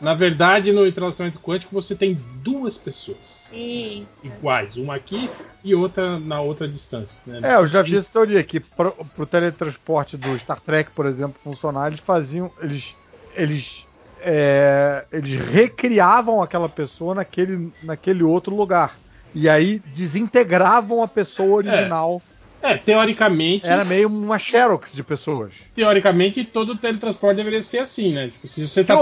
Na 0.00 0.14
verdade, 0.14 0.72
no 0.72 0.86
entrelaçamento 0.86 1.38
quântico 1.38 1.74
você 1.74 1.94
tem 1.94 2.18
duas 2.42 2.78
pessoas 2.78 3.50
Isso. 3.52 4.26
iguais, 4.26 4.76
uma 4.76 4.96
aqui 4.96 5.30
e 5.64 5.74
outra 5.74 6.18
na 6.18 6.40
outra 6.40 6.68
distância. 6.68 7.20
Né? 7.26 7.40
É, 7.42 7.56
eu 7.56 7.66
já 7.66 7.82
vi 7.82 7.96
essa 7.96 8.12
teoria 8.12 8.42
que 8.42 8.60
pro, 8.60 8.92
pro 9.14 9.26
teletransporte 9.26 10.16
do 10.16 10.38
Star 10.38 10.60
Trek, 10.60 10.90
por 10.90 11.06
exemplo, 11.06 11.40
funcionar, 11.42 11.88
eles 11.88 12.00
faziam, 12.00 12.50
eles, 12.60 12.96
eles, 13.34 13.86
é, 14.20 15.04
eles 15.12 15.40
recriavam 15.40 16.42
aquela 16.42 16.68
pessoa 16.68 17.14
naquele, 17.14 17.72
naquele 17.82 18.22
outro 18.22 18.54
lugar 18.54 18.98
e 19.34 19.48
aí 19.48 19.80
desintegravam 19.94 21.02
a 21.02 21.08
pessoa 21.08 21.56
original. 21.56 22.20
É. 22.28 22.32
É, 22.62 22.76
teoricamente. 22.76 23.66
Era 23.66 23.84
meio 23.84 24.06
uma 24.06 24.38
Xerox 24.38 24.92
de 24.92 25.02
pessoas. 25.02 25.52
Teoricamente, 25.74 26.44
todo 26.44 26.76
teletransporte 26.76 27.36
deveria 27.36 27.60
ser 27.60 27.80
assim, 27.80 28.12
né? 28.12 28.28
Tipo, 28.28 28.46
se 28.46 28.68
você 28.68 28.84
tá. 28.84 28.94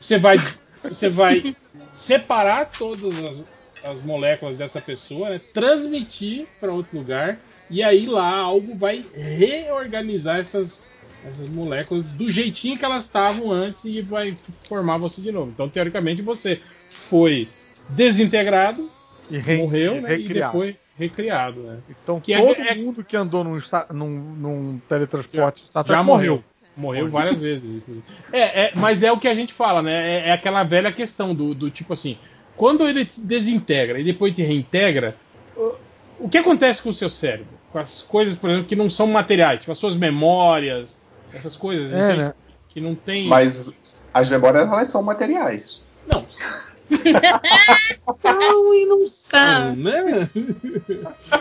Você 0.00 0.18
vai, 0.18 0.38
você 0.82 1.08
vai 1.08 1.56
separar 1.92 2.66
todas 2.66 3.18
as, 3.18 3.42
as 3.84 4.00
moléculas 4.02 4.56
dessa 4.56 4.80
pessoa, 4.80 5.30
né, 5.30 5.40
transmitir 5.52 6.46
para 6.60 6.72
outro 6.72 6.98
lugar 6.98 7.38
e 7.70 7.82
aí 7.82 8.06
lá 8.06 8.36
algo 8.36 8.74
vai 8.76 9.04
reorganizar 9.14 10.38
essas, 10.38 10.90
essas 11.24 11.50
moléculas 11.50 12.04
do 12.06 12.30
jeitinho 12.30 12.78
que 12.78 12.84
elas 12.84 13.04
estavam 13.04 13.50
antes 13.50 13.84
e 13.84 14.00
vai 14.00 14.36
formar 14.66 14.98
você 14.98 15.20
de 15.20 15.30
novo. 15.30 15.50
Então, 15.50 15.68
teoricamente, 15.68 16.22
você 16.22 16.60
foi 16.88 17.48
desintegrado, 17.88 18.90
e 19.30 19.36
re, 19.38 19.58
morreu 19.58 20.00
né, 20.00 20.18
e 20.18 20.28
depois 20.28 20.76
recriado. 20.96 21.60
Né? 21.60 21.78
Então, 21.90 22.20
que 22.20 22.32
é 22.32 22.40
todo 22.40 22.60
é, 22.60 22.74
mundo 22.74 23.04
que 23.04 23.16
andou 23.16 23.44
num, 23.44 23.60
num, 23.92 24.08
num 24.08 24.80
teletransporte 24.88 25.64
já, 25.72 25.82
já 25.82 26.02
morreu. 26.02 26.36
Morreu 26.36 26.44
várias 27.10 27.40
vezes. 27.40 27.82
É, 28.32 28.62
é, 28.62 28.72
mas 28.74 29.02
é 29.02 29.10
o 29.10 29.18
que 29.18 29.28
a 29.28 29.34
gente 29.34 29.52
fala, 29.52 29.82
né? 29.82 29.92
É, 29.92 30.28
é 30.28 30.32
aquela 30.32 30.62
velha 30.62 30.92
questão 30.92 31.34
do, 31.34 31.54
do, 31.54 31.70
tipo 31.70 31.92
assim: 31.92 32.18
quando 32.56 32.86
ele 32.86 33.04
te 33.04 33.20
desintegra 33.20 33.98
e 33.98 34.04
depois 34.04 34.34
te 34.34 34.42
reintegra, 34.42 35.16
o, 35.56 35.74
o 36.20 36.28
que 36.28 36.38
acontece 36.38 36.82
com 36.82 36.90
o 36.90 36.94
seu 36.94 37.10
cérebro? 37.10 37.58
Com 37.72 37.78
as 37.78 38.02
coisas, 38.02 38.36
por 38.36 38.48
exemplo, 38.50 38.68
que 38.68 38.76
não 38.76 38.88
são 38.88 39.06
materiais, 39.06 39.60
tipo 39.60 39.72
as 39.72 39.78
suas 39.78 39.94
memórias, 39.94 41.00
essas 41.32 41.56
coisas 41.56 41.92
é, 41.92 42.16
né? 42.16 42.34
que 42.68 42.80
não 42.80 42.94
tem. 42.94 43.26
Mas 43.26 43.72
as 44.14 44.28
memórias 44.28 44.68
elas 44.68 44.88
são 44.88 45.02
materiais. 45.02 45.82
Não. 46.06 46.24
São 48.22 48.74
e 48.74 48.84
não 48.86 49.06
são, 49.06 49.76
né? 49.76 50.28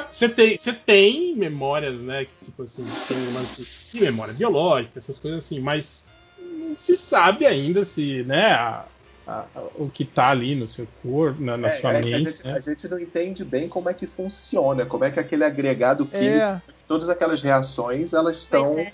Você 0.10 0.30
tem, 0.30 0.58
você 0.58 0.74
tem 0.74 1.36
memórias, 1.36 1.96
né? 1.96 2.26
Que, 2.26 2.46
tipo 2.46 2.64
assim, 2.64 2.86
tem 3.08 3.18
um 3.18 3.94
de 3.94 4.02
memória 4.02 4.34
biológica, 4.34 5.00
essas 5.00 5.18
coisas 5.18 5.44
assim, 5.46 5.60
mas 5.60 6.10
não 6.38 6.78
se 6.78 6.98
sabe 6.98 7.46
ainda 7.46 7.86
se, 7.86 8.24
né? 8.24 8.52
A, 8.52 8.86
a, 9.28 9.46
o 9.76 9.90
que 9.90 10.04
está 10.04 10.30
ali 10.30 10.56
no 10.56 10.68
seu 10.68 10.88
corpo, 11.02 11.42
na, 11.42 11.58
na 11.58 11.68
é, 11.68 11.72
sua 11.72 11.94
é 11.94 12.02
mente. 12.02 12.14
A 12.14 12.20
gente, 12.20 12.46
né? 12.46 12.54
a 12.54 12.60
gente, 12.60 12.88
não 12.88 13.00
entende 13.00 13.44
bem 13.44 13.68
como 13.68 13.90
é 13.90 13.94
que 13.94 14.08
funciona, 14.08 14.86
como 14.86 15.04
é 15.04 15.12
que 15.12 15.20
aquele 15.20 15.44
agregado 15.44 16.06
químico, 16.06 16.38
é. 16.38 16.62
todas 16.88 17.10
aquelas 17.10 17.42
reações, 17.42 18.14
elas 18.14 18.38
estão 18.38 18.80
é? 18.80 18.94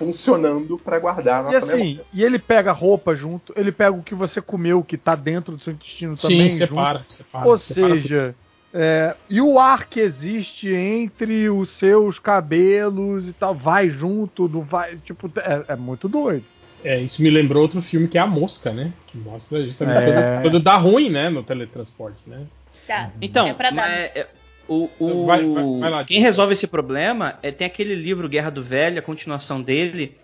Funcionando 0.00 0.78
para 0.78 0.98
guardar 0.98 1.40
a 1.40 1.42
nossa 1.44 1.54
e 1.54 1.58
assim, 1.58 1.76
memória. 1.76 2.04
E 2.12 2.24
ele 2.24 2.38
pega 2.38 2.72
roupa 2.72 3.14
junto, 3.14 3.52
ele 3.56 3.70
pega 3.70 3.92
o 3.92 4.02
que 4.02 4.14
você 4.14 4.40
comeu, 4.40 4.82
que 4.82 4.96
tá 4.96 5.14
dentro 5.14 5.56
do 5.56 5.62
seu 5.62 5.74
intestino 5.74 6.16
também. 6.16 6.52
Sim, 6.52 6.58
separa, 6.58 7.04
separa. 7.08 7.46
Ou 7.46 7.56
separa 7.58 7.94
seja, 7.94 8.34
é, 8.72 9.14
e 9.28 9.40
o 9.40 9.58
ar 9.58 9.86
que 9.86 10.00
existe 10.00 10.72
entre 10.72 11.50
os 11.50 11.68
seus 11.70 12.18
cabelos 12.18 13.28
e 13.28 13.32
tal, 13.32 13.54
vai 13.54 13.90
junto, 13.90 14.48
não 14.48 14.62
vai. 14.62 14.96
Tipo, 14.96 15.30
é, 15.38 15.72
é 15.72 15.76
muito 15.76 16.08
doido. 16.08 16.44
É, 16.82 16.98
isso 16.98 17.22
me 17.22 17.28
lembrou 17.28 17.62
outro 17.62 17.82
filme 17.82 18.08
que 18.08 18.16
é 18.16 18.22
A 18.22 18.26
Mosca, 18.26 18.72
né? 18.72 18.92
Que 19.06 19.18
mostra 19.18 19.62
justamente 19.64 19.98
é... 19.98 20.12
quando, 20.12 20.42
quando 20.42 20.60
dá 20.60 20.76
ruim, 20.76 21.10
né, 21.10 21.28
no 21.28 21.42
teletransporte, 21.42 22.22
né? 22.26 22.46
Tá. 22.86 23.10
Então, 23.20 23.46
é 23.46 23.52
pra 23.52 23.70
dar. 23.70 23.88
É, 23.88 24.26
o, 24.70 24.88
o, 25.00 25.26
vai, 25.26 25.44
vai, 25.44 25.64
vai 25.80 25.90
lá, 25.90 26.04
quem 26.04 26.20
resolve 26.20 26.52
esse 26.52 26.68
problema 26.68 27.36
é 27.42 27.50
tem 27.50 27.66
aquele 27.66 27.96
livro 27.96 28.28
Guerra 28.28 28.50
do 28.50 28.62
Velho, 28.62 29.00
a 29.00 29.02
continuação 29.02 29.60
dele, 29.60 30.16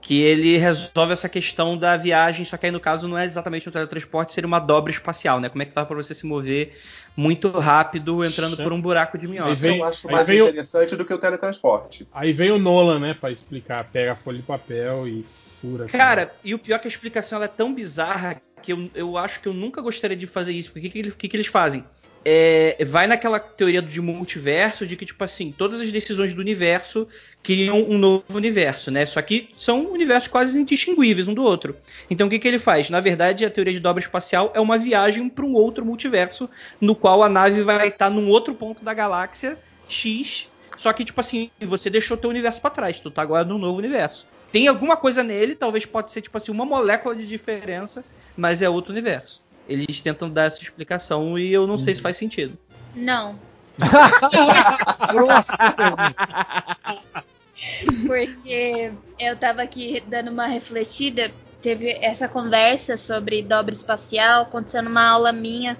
que 0.00 0.22
ele 0.22 0.56
resolve 0.56 1.12
essa 1.12 1.28
questão 1.28 1.76
da 1.76 1.94
viagem, 1.94 2.42
só 2.46 2.56
que 2.56 2.64
aí 2.64 2.72
no 2.72 2.80
caso 2.80 3.06
não 3.06 3.18
é 3.18 3.26
exatamente 3.26 3.68
um 3.68 3.72
teletransporte, 3.72 4.32
seria 4.32 4.48
uma 4.48 4.58
dobra 4.58 4.90
espacial, 4.90 5.40
né? 5.40 5.50
Como 5.50 5.62
é 5.62 5.66
que 5.66 5.74
dá 5.74 5.84
para 5.84 5.94
você 5.94 6.14
se 6.14 6.24
mover 6.24 6.74
muito 7.14 7.50
rápido 7.50 8.24
entrando 8.24 8.56
por 8.56 8.72
um 8.72 8.80
buraco 8.80 9.18
de 9.18 9.28
minhoca? 9.28 9.52
Vem, 9.52 9.76
eu 9.76 9.84
acho 9.84 10.10
mais 10.10 10.26
interessante 10.30 10.94
o... 10.94 10.96
do 10.96 11.04
que 11.04 11.12
o 11.12 11.18
teletransporte. 11.18 12.08
Aí 12.14 12.32
vem 12.32 12.50
o 12.50 12.58
Nolan, 12.58 12.98
né, 12.98 13.12
para 13.12 13.30
explicar, 13.30 13.84
pega 13.92 14.12
a 14.12 14.16
folha 14.16 14.38
de 14.38 14.44
papel 14.44 15.06
e 15.06 15.22
fura. 15.22 15.84
Cara, 15.84 16.34
e 16.42 16.54
o 16.54 16.58
pior 16.58 16.76
é 16.76 16.78
que 16.78 16.88
a 16.88 16.90
explicação 16.90 17.42
é 17.42 17.46
tão 17.46 17.74
bizarra 17.74 18.40
que 18.62 18.72
eu, 18.72 18.90
eu 18.94 19.18
acho 19.18 19.40
que 19.40 19.48
eu 19.48 19.52
nunca 19.52 19.82
gostaria 19.82 20.16
de 20.16 20.26
fazer 20.26 20.52
isso. 20.52 20.72
Porque 20.72 20.88
o 20.88 20.90
que, 20.90 21.10
que, 21.10 21.28
que 21.28 21.36
eles 21.36 21.46
fazem? 21.46 21.84
É, 22.24 22.84
vai 22.84 23.06
naquela 23.06 23.38
teoria 23.38 23.82
de 23.82 24.00
multiverso 24.00 24.86
de 24.86 24.96
que, 24.96 25.04
tipo 25.04 25.22
assim, 25.22 25.52
todas 25.56 25.80
as 25.80 25.90
decisões 25.90 26.32
do 26.34 26.40
universo 26.40 27.08
criam 27.42 27.82
um 27.82 27.98
novo 27.98 28.24
universo, 28.34 28.90
né? 28.90 29.04
Só 29.04 29.20
que 29.20 29.50
são 29.56 29.90
universos 29.90 30.28
quase 30.28 30.60
indistinguíveis 30.60 31.26
um 31.26 31.34
do 31.34 31.42
outro. 31.42 31.76
Então 32.08 32.26
o 32.26 32.30
que, 32.30 32.38
que 32.38 32.46
ele 32.46 32.58
faz? 32.58 32.88
Na 32.90 33.00
verdade, 33.00 33.44
a 33.44 33.50
teoria 33.50 33.72
de 33.72 33.80
dobra 33.80 34.02
espacial 34.02 34.52
é 34.54 34.60
uma 34.60 34.78
viagem 34.78 35.28
para 35.28 35.44
um 35.44 35.54
outro 35.54 35.84
multiverso, 35.84 36.48
no 36.80 36.94
qual 36.94 37.22
a 37.22 37.28
nave 37.28 37.62
vai 37.62 37.88
estar 37.88 38.10
num 38.10 38.28
outro 38.28 38.54
ponto 38.54 38.84
da 38.84 38.94
galáxia 38.94 39.58
X. 39.88 40.48
Só 40.76 40.92
que, 40.92 41.04
tipo 41.04 41.20
assim, 41.20 41.50
você 41.60 41.90
deixou 41.90 42.16
teu 42.16 42.30
universo 42.30 42.60
para 42.60 42.70
trás, 42.70 43.00
tu 43.00 43.10
tá 43.10 43.22
agora 43.22 43.44
num 43.44 43.58
novo 43.58 43.78
universo. 43.78 44.26
Tem 44.50 44.68
alguma 44.68 44.96
coisa 44.96 45.22
nele, 45.22 45.54
talvez 45.54 45.84
pode 45.84 46.10
ser, 46.10 46.20
tipo 46.20 46.36
assim, 46.36 46.52
uma 46.52 46.64
molécula 46.64 47.16
de 47.16 47.26
diferença, 47.26 48.04
mas 48.36 48.62
é 48.62 48.68
outro 48.68 48.92
universo. 48.92 49.42
Eles 49.72 50.00
tentam 50.00 50.28
dar 50.28 50.44
essa 50.44 50.62
explicação 50.62 51.38
e 51.38 51.52
eu 51.52 51.66
não 51.66 51.78
sei 51.78 51.94
se 51.94 52.02
faz 52.02 52.16
sentido. 52.16 52.58
Não. 52.94 53.38
Porque 58.06 58.92
eu 59.18 59.36
tava 59.36 59.62
aqui 59.62 60.02
dando 60.06 60.30
uma 60.30 60.46
refletida, 60.46 61.30
teve 61.60 61.90
essa 62.00 62.28
conversa 62.28 62.96
sobre 62.96 63.42
dobra 63.42 63.74
espacial, 63.74 64.42
acontecendo 64.42 64.86
numa 64.86 65.08
aula 65.08 65.32
minha 65.32 65.76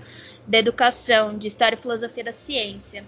de 0.47 0.59
educação, 0.59 1.37
de 1.37 1.49
história 1.49 1.77
e 1.77 1.79
filosofia 1.79 2.25
da 2.25 2.33
ciência. 2.33 3.05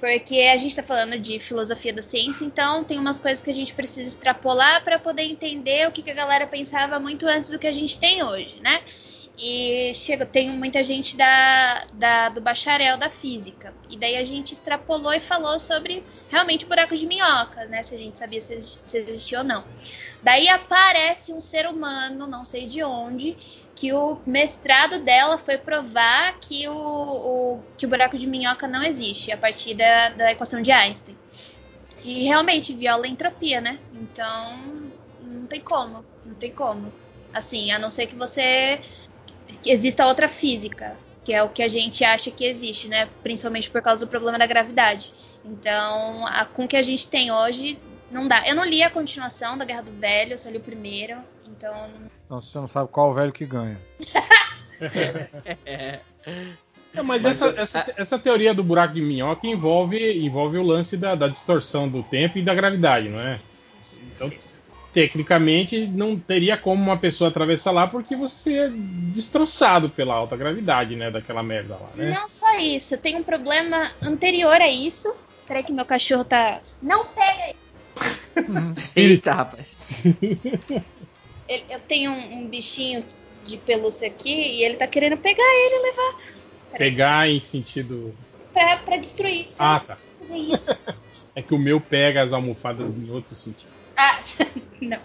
Porque 0.00 0.48
a 0.52 0.56
gente 0.56 0.70
está 0.70 0.82
falando 0.82 1.18
de 1.18 1.38
filosofia 1.40 1.92
da 1.92 2.00
ciência, 2.00 2.44
então 2.44 2.84
tem 2.84 2.98
umas 2.98 3.18
coisas 3.18 3.42
que 3.42 3.50
a 3.50 3.54
gente 3.54 3.74
precisa 3.74 4.08
extrapolar 4.08 4.82
para 4.84 4.98
poder 4.98 5.24
entender 5.24 5.88
o 5.88 5.92
que, 5.92 6.02
que 6.02 6.10
a 6.10 6.14
galera 6.14 6.46
pensava 6.46 7.00
muito 7.00 7.26
antes 7.26 7.50
do 7.50 7.58
que 7.58 7.66
a 7.66 7.72
gente 7.72 7.98
tem 7.98 8.22
hoje, 8.22 8.60
né? 8.62 8.80
E 9.40 9.94
chega, 9.94 10.26
tem 10.26 10.50
muita 10.50 10.82
gente 10.82 11.16
da, 11.16 11.84
da, 11.94 12.28
do 12.28 12.40
bacharel 12.40 12.96
da 12.96 13.08
física. 13.08 13.72
E 13.88 13.96
daí 13.96 14.16
a 14.16 14.24
gente 14.24 14.52
extrapolou 14.52 15.14
e 15.14 15.20
falou 15.20 15.60
sobre 15.60 16.02
realmente 16.28 16.66
buracos 16.66 16.98
de 16.98 17.06
minhoca, 17.06 17.64
né? 17.66 17.80
Se 17.84 17.94
a 17.94 17.98
gente 17.98 18.18
sabia 18.18 18.40
se, 18.40 18.60
se 18.60 18.98
existia 18.98 19.38
ou 19.38 19.44
não. 19.44 19.62
Daí 20.24 20.48
aparece 20.48 21.32
um 21.32 21.40
ser 21.40 21.68
humano, 21.68 22.26
não 22.26 22.44
sei 22.44 22.66
de 22.66 22.82
onde, 22.82 23.36
que 23.76 23.92
o 23.92 24.18
mestrado 24.26 24.98
dela 25.04 25.38
foi 25.38 25.56
provar 25.56 26.40
que 26.40 26.66
o, 26.66 26.74
o, 26.74 27.62
que 27.76 27.86
o 27.86 27.88
buraco 27.88 28.18
de 28.18 28.26
minhoca 28.26 28.66
não 28.66 28.82
existe 28.82 29.30
a 29.30 29.36
partir 29.36 29.74
da, 29.74 30.08
da 30.08 30.32
equação 30.32 30.60
de 30.60 30.72
Einstein. 30.72 31.16
E 32.02 32.24
realmente 32.24 32.74
viola 32.74 33.06
a 33.06 33.08
entropia, 33.08 33.60
né? 33.60 33.78
Então 33.94 34.58
não 35.22 35.46
tem 35.46 35.60
como, 35.60 36.04
não 36.26 36.34
tem 36.34 36.50
como. 36.50 36.92
Assim, 37.32 37.70
a 37.70 37.78
não 37.78 37.90
ser 37.90 38.06
que 38.06 38.16
você 38.16 38.80
exista 39.64 40.06
outra 40.06 40.28
física, 40.28 40.96
que 41.24 41.32
é 41.32 41.42
o 41.42 41.48
que 41.48 41.62
a 41.62 41.68
gente 41.68 42.04
acha 42.04 42.30
que 42.30 42.44
existe, 42.44 42.88
né? 42.88 43.08
Principalmente 43.22 43.70
por 43.70 43.82
causa 43.82 44.04
do 44.04 44.08
problema 44.08 44.38
da 44.38 44.46
gravidade. 44.46 45.12
Então, 45.44 46.26
a, 46.26 46.44
com 46.44 46.64
o 46.64 46.68
que 46.68 46.76
a 46.76 46.82
gente 46.82 47.06
tem 47.08 47.30
hoje, 47.30 47.78
não 48.10 48.26
dá. 48.26 48.46
Eu 48.46 48.54
não 48.54 48.64
li 48.64 48.82
a 48.82 48.90
continuação 48.90 49.56
da 49.56 49.64
Guerra 49.64 49.82
do 49.82 49.92
Velho, 49.92 50.32
eu 50.32 50.38
só 50.38 50.48
li 50.48 50.58
o 50.58 50.60
primeiro, 50.60 51.18
então. 51.46 51.88
Então 52.24 52.40
você 52.40 52.58
não 52.58 52.68
sabe 52.68 52.88
qual 52.90 53.10
o 53.10 53.14
velho 53.14 53.32
que 53.32 53.46
ganha. 53.46 53.80
É, 56.94 57.02
mas, 57.02 57.22
mas 57.22 57.24
essa, 57.24 57.48
essa, 57.60 57.94
essa, 57.96 58.18
teoria 58.18 58.54
do 58.54 58.62
buraco 58.64 58.94
de 58.94 59.02
minhoca 59.02 59.46
envolve, 59.46 60.24
envolve 60.24 60.56
o 60.56 60.62
lance 60.62 60.96
da, 60.96 61.14
da, 61.14 61.28
distorção 61.28 61.88
do 61.88 62.02
tempo 62.02 62.38
e 62.38 62.42
da 62.42 62.54
gravidade, 62.54 63.08
não 63.08 63.20
é? 63.20 63.38
Então, 64.14 64.30
tecnicamente, 64.98 65.86
não 65.86 66.18
teria 66.18 66.56
como 66.56 66.82
uma 66.82 66.96
pessoa 66.96 67.30
atravessar 67.30 67.70
lá 67.70 67.86
porque 67.86 68.16
você 68.16 68.36
seria 68.36 68.68
destroçado 68.68 69.88
pela 69.88 70.12
alta 70.12 70.36
gravidade, 70.36 70.96
né? 70.96 71.08
Daquela 71.08 71.40
merda 71.40 71.74
lá, 71.74 71.90
né? 71.94 72.10
Não 72.10 72.26
só 72.26 72.58
isso, 72.58 72.98
tem 72.98 73.14
um 73.14 73.22
problema 73.22 73.92
anterior 74.02 74.60
a 74.60 74.68
isso. 74.68 75.14
Peraí 75.46 75.62
que 75.62 75.72
meu 75.72 75.84
cachorro 75.84 76.24
tá. 76.24 76.60
Não 76.82 77.06
pega 77.06 77.54
Eita, 78.96 79.32
rapaz. 79.32 80.02
eu 81.48 81.80
tenho 81.86 82.10
um, 82.10 82.38
um, 82.40 82.48
bichinho 82.48 83.04
de 83.44 83.56
pelúcia 83.56 84.08
aqui 84.08 84.34
e 84.34 84.64
ele 84.64 84.74
tá 84.74 84.88
querendo 84.88 85.16
pegar 85.16 85.44
ele 85.44 85.74
e 85.74 85.90
levar. 85.90 86.18
Peraí. 86.72 86.90
Pegar 86.90 87.28
em 87.28 87.40
sentido. 87.40 88.12
Pra, 88.52 88.78
pra 88.78 88.96
destruir. 88.96 89.46
Ah, 89.60 89.78
tá. 89.78 89.96
Fazer 90.18 90.38
isso. 90.38 90.76
é 91.36 91.40
que 91.40 91.54
o 91.54 91.58
meu 91.58 91.80
pega 91.80 92.20
as 92.20 92.32
almofadas 92.32 92.96
em 92.96 93.08
outro 93.10 93.36
sentido. 93.36 93.77
Ah, 93.98 94.20
não. 94.80 94.98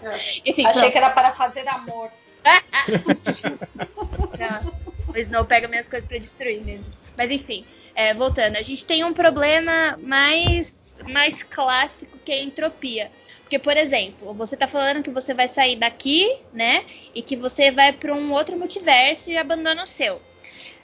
Enfim, 0.46 0.64
Achei 0.64 0.92
que 0.92 0.98
era 0.98 1.10
para 1.10 1.32
fazer 1.32 1.66
amor. 1.66 2.12
não, 4.38 4.72
o 5.12 5.18
Snow 5.18 5.44
pega 5.44 5.66
minhas 5.66 5.88
coisas 5.88 6.08
para 6.08 6.18
destruir 6.18 6.62
mesmo. 6.62 6.92
Mas 7.16 7.32
enfim, 7.32 7.66
é, 7.92 8.14
voltando, 8.14 8.56
a 8.56 8.62
gente 8.62 8.86
tem 8.86 9.02
um 9.02 9.12
problema 9.12 9.98
mais, 10.00 11.02
mais 11.08 11.42
clássico 11.42 12.16
que 12.24 12.30
é 12.30 12.36
a 12.36 12.42
entropia. 12.42 13.10
Porque, 13.40 13.58
por 13.58 13.76
exemplo, 13.76 14.32
você 14.32 14.54
está 14.54 14.68
falando 14.68 15.02
que 15.02 15.10
você 15.10 15.34
vai 15.34 15.48
sair 15.48 15.74
daqui, 15.74 16.38
né? 16.52 16.84
E 17.12 17.20
que 17.20 17.34
você 17.34 17.72
vai 17.72 17.92
para 17.92 18.14
um 18.14 18.32
outro 18.32 18.56
multiverso 18.56 19.28
e 19.28 19.36
abandona 19.36 19.82
o 19.82 19.86
seu. 19.86 20.22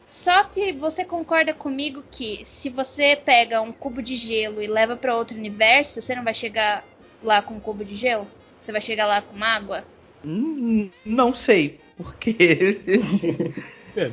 Só 0.09 0.43
que 0.43 0.73
você 0.73 1.05
concorda 1.05 1.55
comigo 1.55 2.03
que 2.11 2.45
se 2.45 2.69
você 2.69 3.15
pega 3.15 3.61
um 3.61 3.73
cubo 3.73 4.03
de 4.03 4.17
gelo 4.17 4.61
e 4.61 4.67
leva 4.67 4.97
para 4.97 5.17
outro 5.17 5.39
universo, 5.39 6.03
você 6.03 6.17
não 6.17 6.25
vai 6.25 6.35
chegar 6.35 6.85
lá 7.23 7.43
com 7.43 7.55
um 7.55 7.61
cubo 7.61 7.85
de 7.85 7.97
gelo? 7.97 8.27
Você 8.61 8.73
vai 8.73 8.81
chegar 8.81 9.07
lá 9.07 9.23
com 9.23 9.43
água? 9.43 9.85
Hum, 10.25 10.91
não 11.05 11.35
sei, 11.35 11.81
porque 11.97 12.37
é, 13.97 14.11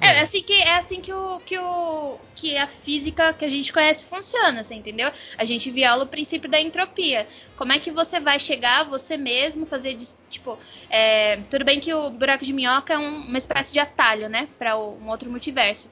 é 0.00 0.20
assim 0.20 0.42
que 0.42 0.54
é 0.54 0.76
assim 0.76 1.00
que 1.00 1.12
o, 1.12 1.38
que 1.40 1.58
o 1.58 2.18
que 2.34 2.56
a 2.56 2.66
física 2.66 3.32
que 3.32 3.44
a 3.44 3.48
gente 3.48 3.72
conhece 3.72 4.04
funciona, 4.04 4.62
você 4.62 4.74
entendeu? 4.74 5.10
A 5.38 5.44
gente 5.44 5.70
viola 5.70 6.04
o 6.04 6.06
princípio 6.06 6.50
da 6.50 6.60
entropia. 6.60 7.26
Como 7.54 7.72
é 7.72 7.78
que 7.78 7.90
você 7.90 8.18
vai 8.18 8.40
chegar 8.40 8.84
você 8.84 9.16
mesmo 9.16 9.64
fazer 9.66 9.96
tipo 10.28 10.58
é, 10.90 11.36
tudo 11.50 11.64
bem 11.64 11.78
que 11.78 11.92
o 11.94 12.10
buraco 12.10 12.44
de 12.44 12.52
minhoca 12.52 12.94
é 12.94 12.98
um, 12.98 13.26
uma 13.26 13.38
espécie 13.38 13.72
de 13.72 13.78
atalho, 13.78 14.28
né, 14.28 14.48
para 14.58 14.76
um 14.76 15.08
outro 15.08 15.30
multiverso. 15.30 15.90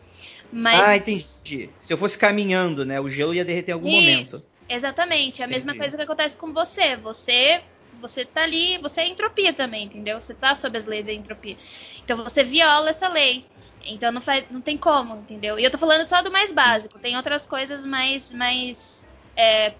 Mas 0.53 0.81
ah, 0.81 0.97
entendi. 0.97 1.71
Se 1.81 1.93
eu 1.93 1.99
fosse 1.99 2.19
caminhando, 2.19 2.85
né, 2.85 3.01
o 3.01 3.09
gelo 3.09 3.33
ia 3.33 3.45
derreter 3.45 3.71
em 3.71 3.75
algum 3.75 3.89
Isso, 3.89 3.97
momento. 3.97 4.51
Exatamente, 4.71 5.43
é 5.43 5.45
a 5.45 5.49
entendi. 5.49 5.67
mesma 5.67 5.75
coisa 5.77 5.97
que 5.97 6.03
acontece 6.03 6.37
com 6.37 6.53
você. 6.53 6.97
Você 6.97 7.61
você 8.01 8.25
tá 8.25 8.43
ali, 8.45 8.79
você 8.79 9.03
é 9.03 9.09
entropia 9.09 9.53
também, 9.53 9.85
entendeu? 9.85 10.21
Você 10.21 10.33
tá 10.33 10.55
sob 10.55 10.79
as 10.79 10.87
leis 10.87 11.07
da 11.07 11.13
entropia. 11.13 11.57
Então 12.05 12.17
você 12.17 12.43
viola 12.43 12.91
essa 12.91 13.09
lei. 13.09 13.45
Então 13.85 14.13
não, 14.13 14.21
faz, 14.21 14.45
não 14.51 14.61
tem 14.61 14.77
como, 14.77 15.17
entendeu? 15.17 15.59
E 15.59 15.65
eu 15.65 15.71
tô 15.71 15.79
falando 15.79 16.05
só 16.05 16.23
do 16.23 16.31
mais 16.31 16.53
básico. 16.53 16.99
Tem 16.99 17.17
outras 17.17 17.47
coisas 17.47 17.85
mais, 17.85 18.33
mais 18.33 19.09
é, 19.37 19.75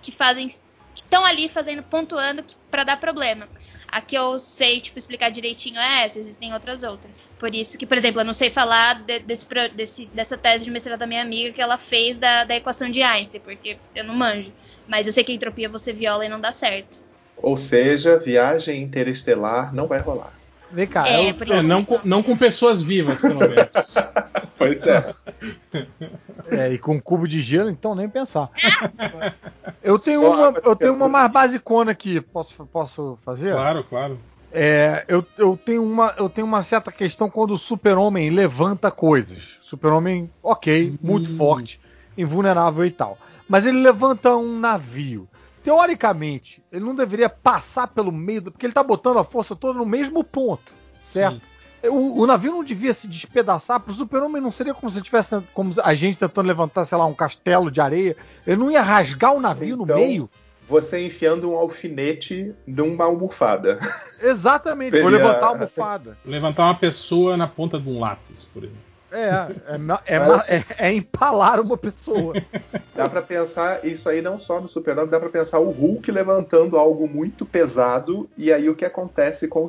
que 0.00 0.12
fazem, 0.12 0.48
que 0.48 0.58
estão 1.02 1.24
ali 1.24 1.48
fazendo, 1.48 1.82
pontuando 1.82 2.44
para 2.70 2.84
dar 2.84 2.98
problema. 2.98 3.48
Aqui 3.90 4.14
eu 4.14 4.38
sei, 4.38 4.80
tipo, 4.80 4.98
explicar 4.98 5.30
direitinho 5.30 5.80
é 5.80 6.04
essa, 6.04 6.18
existem 6.18 6.52
outras 6.52 6.82
outras. 6.82 7.20
Por 7.38 7.54
isso 7.54 7.78
que, 7.78 7.86
por 7.86 7.96
exemplo, 7.96 8.20
eu 8.20 8.24
não 8.24 8.34
sei 8.34 8.50
falar 8.50 9.02
de, 9.02 9.18
desse, 9.20 9.46
desse, 9.74 10.06
dessa 10.06 10.36
tese 10.36 10.64
de 10.64 10.70
mestrado 10.70 10.98
da 10.98 11.06
minha 11.06 11.22
amiga 11.22 11.52
que 11.52 11.60
ela 11.60 11.78
fez 11.78 12.18
da, 12.18 12.44
da 12.44 12.54
equação 12.54 12.90
de 12.90 13.02
Einstein, 13.02 13.40
porque 13.40 13.78
eu 13.94 14.04
não 14.04 14.14
manjo. 14.14 14.52
Mas 14.86 15.06
eu 15.06 15.12
sei 15.12 15.24
que 15.24 15.32
a 15.32 15.34
entropia 15.34 15.68
você 15.68 15.92
viola 15.92 16.26
e 16.26 16.28
não 16.28 16.40
dá 16.40 16.52
certo. 16.52 16.98
Ou 17.36 17.56
seja, 17.56 18.18
viagem 18.18 18.82
interestelar 18.82 19.74
não 19.74 19.86
vai 19.86 20.00
rolar. 20.00 20.37
Vem 20.70 20.86
cá, 20.86 21.08
é, 21.08 21.30
eu... 21.30 21.54
é, 21.54 21.62
não, 21.62 21.84
com, 21.84 22.00
não 22.04 22.22
com 22.22 22.36
pessoas 22.36 22.82
vivas, 22.82 23.20
pelo 23.20 23.38
menos. 23.38 23.56
pois 24.58 24.86
é. 24.86 25.14
É, 26.50 26.72
e 26.72 26.78
com 26.78 26.96
um 26.96 27.00
cubo 27.00 27.26
de 27.26 27.40
gelo, 27.40 27.70
então 27.70 27.94
nem 27.94 28.08
pensar. 28.08 28.50
Eu 29.82 29.98
tenho, 29.98 30.30
uma, 30.30 30.60
eu 30.64 30.76
tenho 30.76 30.92
uma 30.92 31.08
mais 31.08 31.30
basicona 31.30 31.92
aqui. 31.92 32.20
Posso, 32.20 32.66
posso 32.66 33.16
fazer? 33.22 33.54
Claro, 33.54 33.84
claro. 33.84 34.18
É, 34.52 35.04
eu, 35.08 35.24
eu, 35.38 35.56
tenho 35.56 35.82
uma, 35.82 36.14
eu 36.18 36.28
tenho 36.28 36.46
uma 36.46 36.62
certa 36.62 36.90
questão 36.90 37.30
quando 37.30 37.52
o 37.52 37.58
super-homem 37.58 38.28
levanta 38.28 38.90
coisas. 38.90 39.58
Super-homem, 39.62 40.30
ok, 40.42 40.98
muito 41.02 41.30
hum. 41.30 41.36
forte, 41.36 41.80
invulnerável 42.18 42.84
e 42.84 42.90
tal. 42.90 43.16
Mas 43.48 43.64
ele 43.64 43.80
levanta 43.80 44.36
um 44.36 44.58
navio 44.58 45.28
teoricamente, 45.62 46.62
ele 46.70 46.84
não 46.84 46.94
deveria 46.94 47.28
passar 47.28 47.88
pelo 47.88 48.12
meio, 48.12 48.42
porque 48.42 48.66
ele 48.66 48.72
tá 48.72 48.82
botando 48.82 49.18
a 49.18 49.24
força 49.24 49.54
toda 49.56 49.78
no 49.78 49.86
mesmo 49.86 50.22
ponto, 50.24 50.74
certo? 51.00 51.40
O, 51.84 52.22
o, 52.22 52.26
navio 52.26 52.50
não 52.50 52.64
devia 52.64 52.92
se 52.92 53.06
despedaçar, 53.06 53.78
pro 53.78 53.92
super-homem 53.94 54.42
não 54.42 54.50
seria 54.50 54.74
como 54.74 54.90
se 54.90 55.00
tivesse 55.00 55.40
como 55.54 55.72
a 55.82 55.94
gente 55.94 56.18
tentando 56.18 56.46
levantar, 56.46 56.84
sei 56.84 56.98
lá, 56.98 57.06
um 57.06 57.14
castelo 57.14 57.70
de 57.70 57.80
areia. 57.80 58.16
Ele 58.44 58.56
não 58.56 58.70
ia 58.70 58.82
rasgar 58.82 59.32
o 59.32 59.40
navio 59.40 59.76
então, 59.80 59.86
no 59.86 59.94
meio. 59.94 60.28
Você 60.68 61.06
enfiando 61.06 61.50
um 61.50 61.56
alfinete 61.56 62.52
numa 62.66 63.04
almofada. 63.04 63.78
Exatamente, 64.20 64.90
Seria... 64.98 65.08
vou 65.08 65.12
levantar 65.12 65.46
a 65.46 65.48
almofada. 65.50 66.18
Levantar 66.24 66.64
uma 66.64 66.74
pessoa 66.74 67.36
na 67.36 67.46
ponta 67.46 67.78
de 67.78 67.88
um 67.88 68.00
lápis, 68.00 68.44
por 68.44 68.64
exemplo. 68.64 68.88
É, 69.10 69.24
é, 69.26 70.16
é, 70.16 70.56
é, 70.56 70.64
é, 70.88 70.92
empalar 70.92 71.60
uma 71.60 71.78
pessoa. 71.78 72.34
Dá 72.94 73.08
para 73.08 73.22
pensar 73.22 73.84
isso 73.84 74.08
aí 74.08 74.20
não 74.20 74.36
só 74.36 74.60
no 74.60 74.68
Super-Homem, 74.68 75.10
dá 75.10 75.18
para 75.18 75.30
pensar 75.30 75.60
o 75.60 75.70
Hulk 75.70 76.10
levantando 76.10 76.76
algo 76.76 77.08
muito 77.08 77.46
pesado 77.46 78.28
e 78.36 78.52
aí 78.52 78.68
o 78.68 78.74
que 78.74 78.84
acontece 78.84 79.48
com 79.48 79.66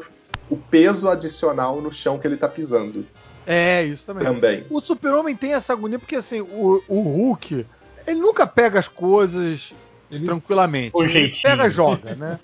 o 0.49 0.57
peso 0.57 1.07
adicional 1.07 1.81
no 1.81 1.91
chão 1.91 2.19
que 2.19 2.27
ele 2.27 2.35
tá 2.35 2.49
pisando. 2.49 3.05
É, 3.47 3.83
isso 3.83 4.05
também. 4.05 4.25
Também. 4.25 4.65
O 4.69 4.81
Super-Homem 4.81 5.35
tem 5.35 5.53
essa 5.53 5.73
agonia 5.73 5.97
porque 5.97 6.17
assim, 6.17 6.41
o, 6.41 6.83
o 6.87 7.01
Hulk, 7.01 7.65
ele 8.05 8.19
nunca 8.19 8.45
pega 8.45 8.77
as 8.77 8.87
coisas 8.87 9.73
ele, 10.11 10.25
tranquilamente. 10.25 10.91
O 10.93 11.03
ele 11.03 11.33
pega 11.41 11.69
joga, 11.69 12.15
né? 12.15 12.39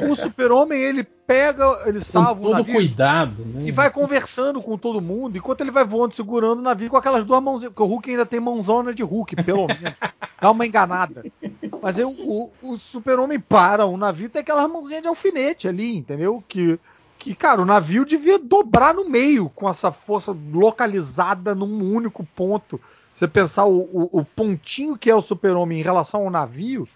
o 0.00 0.16
super-homem, 0.16 0.80
ele 0.80 1.04
pega, 1.04 1.82
ele 1.86 2.00
salva 2.02 2.36
com 2.36 2.42
todo 2.42 2.52
navio, 2.52 2.74
cuidado, 2.74 3.44
né? 3.44 3.62
E 3.64 3.70
vai 3.70 3.90
conversando 3.90 4.62
com 4.62 4.78
todo 4.78 5.00
mundo, 5.00 5.36
enquanto 5.36 5.60
ele 5.60 5.70
vai 5.70 5.84
voando, 5.84 6.14
segurando 6.14 6.60
o 6.60 6.62
navio 6.62 6.88
com 6.88 6.96
aquelas 6.96 7.24
duas 7.24 7.42
mãozinhas. 7.42 7.72
Porque 7.72 7.82
o 7.82 7.86
Hulk 7.86 8.10
ainda 8.10 8.26
tem 8.26 8.40
mãozona 8.40 8.94
de 8.94 9.02
Hulk, 9.02 9.36
pelo 9.36 9.66
menos. 9.66 9.94
Dá 10.40 10.50
uma 10.50 10.66
enganada. 10.66 11.24
Mas 11.82 11.98
eu, 11.98 12.10
o, 12.10 12.52
o 12.62 12.76
super-homem 12.76 13.40
para 13.40 13.84
o 13.84 13.96
navio, 13.96 14.28
tem 14.28 14.40
aquelas 14.40 14.70
mãozinhas 14.70 15.02
de 15.02 15.08
alfinete 15.08 15.68
ali, 15.68 15.96
entendeu? 15.96 16.42
Que 16.46 16.78
que, 17.18 17.34
cara, 17.34 17.60
o 17.60 17.64
navio 17.64 18.04
devia 18.04 18.38
dobrar 18.38 18.94
no 18.94 19.08
meio 19.08 19.48
com 19.48 19.68
essa 19.68 19.90
força 19.90 20.36
localizada 20.52 21.54
num 21.54 21.92
único 21.92 22.24
ponto. 22.24 22.80
Você 23.16 23.26
pensar 23.26 23.64
o, 23.64 23.78
o, 23.78 24.20
o 24.20 24.24
pontinho 24.24 24.98
que 24.98 25.08
é 25.08 25.14
o 25.14 25.22
super-homem 25.22 25.80
em 25.80 25.82
relação 25.82 26.20
ao 26.20 26.30
navio, 26.30 26.86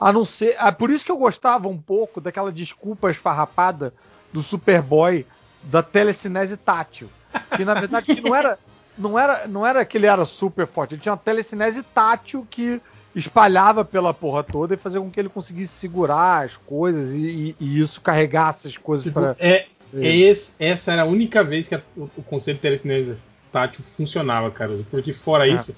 a 0.00 0.12
não 0.12 0.24
ser. 0.24 0.56
É 0.58 0.72
por 0.72 0.90
isso 0.90 1.04
que 1.04 1.12
eu 1.12 1.16
gostava 1.16 1.68
um 1.68 1.78
pouco 1.78 2.20
daquela 2.20 2.50
desculpa 2.50 3.12
esfarrapada 3.12 3.94
do 4.32 4.42
Superboy 4.42 5.24
da 5.62 5.84
telecinese 5.84 6.56
tátil. 6.56 7.08
Que 7.56 7.64
na 7.64 7.74
verdade 7.74 8.20
não 8.20 8.34
era, 8.34 8.58
não 8.98 9.16
era, 9.16 9.46
não 9.46 9.64
era 9.64 9.84
que 9.84 9.96
ele 9.96 10.06
era 10.06 10.24
super 10.24 10.66
forte, 10.66 10.94
ele 10.94 11.00
tinha 11.00 11.12
uma 11.12 11.18
telecinese 11.18 11.84
tátil 11.84 12.44
que 12.50 12.80
espalhava 13.14 13.84
pela 13.84 14.12
porra 14.12 14.42
toda 14.42 14.74
e 14.74 14.76
fazia 14.76 15.00
com 15.00 15.12
que 15.12 15.20
ele 15.20 15.28
conseguisse 15.28 15.74
segurar 15.74 16.44
as 16.44 16.56
coisas 16.56 17.14
e, 17.14 17.20
e, 17.20 17.56
e 17.60 17.80
isso 17.80 18.00
carregasse 18.00 18.66
as 18.66 18.76
coisas 18.76 19.04
tipo, 19.04 19.20
para 19.20 19.36
é 19.38 19.66
esse, 19.92 20.56
essa 20.58 20.92
era 20.92 21.02
a 21.02 21.04
única 21.04 21.44
vez 21.44 21.68
que 21.68 21.76
a, 21.76 21.82
o, 21.96 22.10
o, 22.16 22.22
conceito 22.22 22.56
de 22.56 22.62
telecinese 22.62 23.16
tátil 23.54 23.84
funcionava, 23.96 24.50
cara. 24.50 24.80
Porque 24.90 25.12
fora 25.12 25.48
é. 25.48 25.52
isso, 25.52 25.76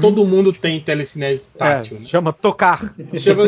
todo 0.00 0.24
mundo 0.24 0.52
tem 0.52 0.80
telecinese 0.80 1.52
tátil. 1.56 1.96
É, 1.96 2.00
né? 2.00 2.06
Chama 2.06 2.32
tocar. 2.32 2.94
Chama 3.16 3.44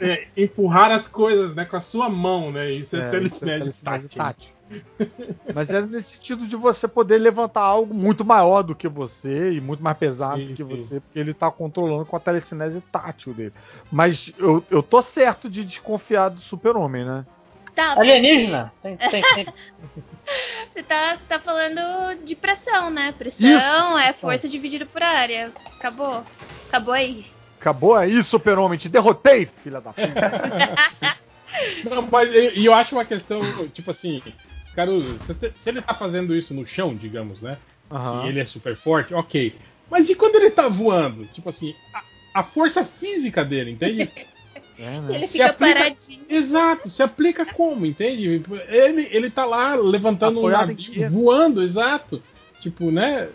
é, 0.00 0.26
empurrar 0.34 0.90
as 0.90 1.06
coisas 1.06 1.54
né, 1.54 1.66
com 1.66 1.76
a 1.76 1.80
sua 1.80 2.08
mão, 2.08 2.50
né? 2.50 2.70
Isso 2.70 2.96
é, 2.96 3.10
telecinese, 3.10 3.68
isso 3.68 3.86
é 3.86 3.90
telecinese 3.90 4.08
tátil. 4.08 4.16
tátil. 4.16 4.58
Mas 5.54 5.70
é 5.70 5.80
nesse 5.80 6.14
sentido 6.14 6.46
de 6.46 6.54
você 6.54 6.86
poder 6.88 7.18
levantar 7.18 7.62
algo 7.62 7.94
muito 7.94 8.24
maior 8.24 8.62
do 8.62 8.74
que 8.74 8.88
você 8.88 9.52
e 9.52 9.60
muito 9.60 9.82
mais 9.82 9.96
pesado 9.96 10.38
sim, 10.38 10.48
do 10.48 10.54
que 10.54 10.64
sim. 10.64 10.76
você, 10.76 11.00
porque 11.00 11.18
ele 11.18 11.32
tá 11.32 11.50
controlando 11.50 12.04
com 12.04 12.16
a 12.16 12.20
telecinese 12.20 12.82
tátil 12.92 13.32
dele. 13.32 13.52
Mas 13.90 14.32
eu, 14.38 14.64
eu 14.70 14.82
tô 14.82 15.00
certo 15.00 15.48
de 15.48 15.64
desconfiar 15.64 16.30
do 16.30 16.40
super-homem, 16.40 17.04
né? 17.04 17.24
Tá, 17.78 17.92
Alienígena? 17.96 18.72
Tem, 18.82 18.96
tem, 18.96 19.22
tem. 19.36 19.46
você, 20.68 20.82
tá, 20.82 21.14
você 21.14 21.24
tá 21.26 21.38
falando 21.38 22.24
de 22.24 22.34
pressão, 22.34 22.90
né? 22.90 23.14
Pressão 23.16 23.96
Isso, 23.96 23.98
é 23.98 24.12
força 24.12 24.48
dividida 24.48 24.84
por 24.84 25.00
área. 25.00 25.52
Acabou. 25.78 26.24
Acabou 26.66 26.92
aí. 26.92 27.24
Acabou 27.60 27.94
aí, 27.94 28.20
super-homem. 28.20 28.76
Te 28.80 28.88
derrotei, 28.88 29.46
filha 29.46 29.80
da 29.80 29.92
puta. 29.92 30.74
Não, 31.88 32.02
mas 32.10 32.28
e 32.34 32.64
eu 32.64 32.74
acho 32.74 32.96
uma 32.96 33.04
questão, 33.04 33.68
tipo 33.68 33.92
assim, 33.92 34.20
Caruso, 34.74 35.16
se 35.56 35.70
ele 35.70 35.80
tá 35.80 35.94
fazendo 35.94 36.34
isso 36.34 36.52
no 36.52 36.66
chão, 36.66 36.96
digamos, 36.96 37.42
né? 37.42 37.58
Uhum. 37.88 38.26
E 38.26 38.30
ele 38.30 38.40
é 38.40 38.44
super 38.44 38.74
forte, 38.74 39.14
ok. 39.14 39.54
Mas 39.88 40.10
e 40.10 40.16
quando 40.16 40.34
ele 40.34 40.50
tá 40.50 40.66
voando? 40.66 41.26
Tipo 41.26 41.48
assim, 41.48 41.76
a, 41.94 42.02
a 42.34 42.42
força 42.42 42.84
física 42.84 43.44
dele, 43.44 43.70
entende? 43.70 44.10
É, 44.78 45.00
né? 45.00 45.14
Ele 45.14 45.26
se 45.26 45.32
fica 45.32 45.50
aplica... 45.50 45.74
paradinho. 45.74 46.24
Exato, 46.28 46.88
se 46.88 47.02
aplica 47.02 47.44
como, 47.44 47.84
entende? 47.84 48.42
Ele, 48.68 49.08
ele 49.10 49.30
tá 49.30 49.44
lá 49.44 49.74
levantando 49.74 50.38
Apoiado 50.38 50.70
um 50.70 50.74
navio, 50.74 51.10
voando, 51.10 51.62
exato. 51.62 52.22
Tipo, 52.60 52.90
né? 52.90 53.28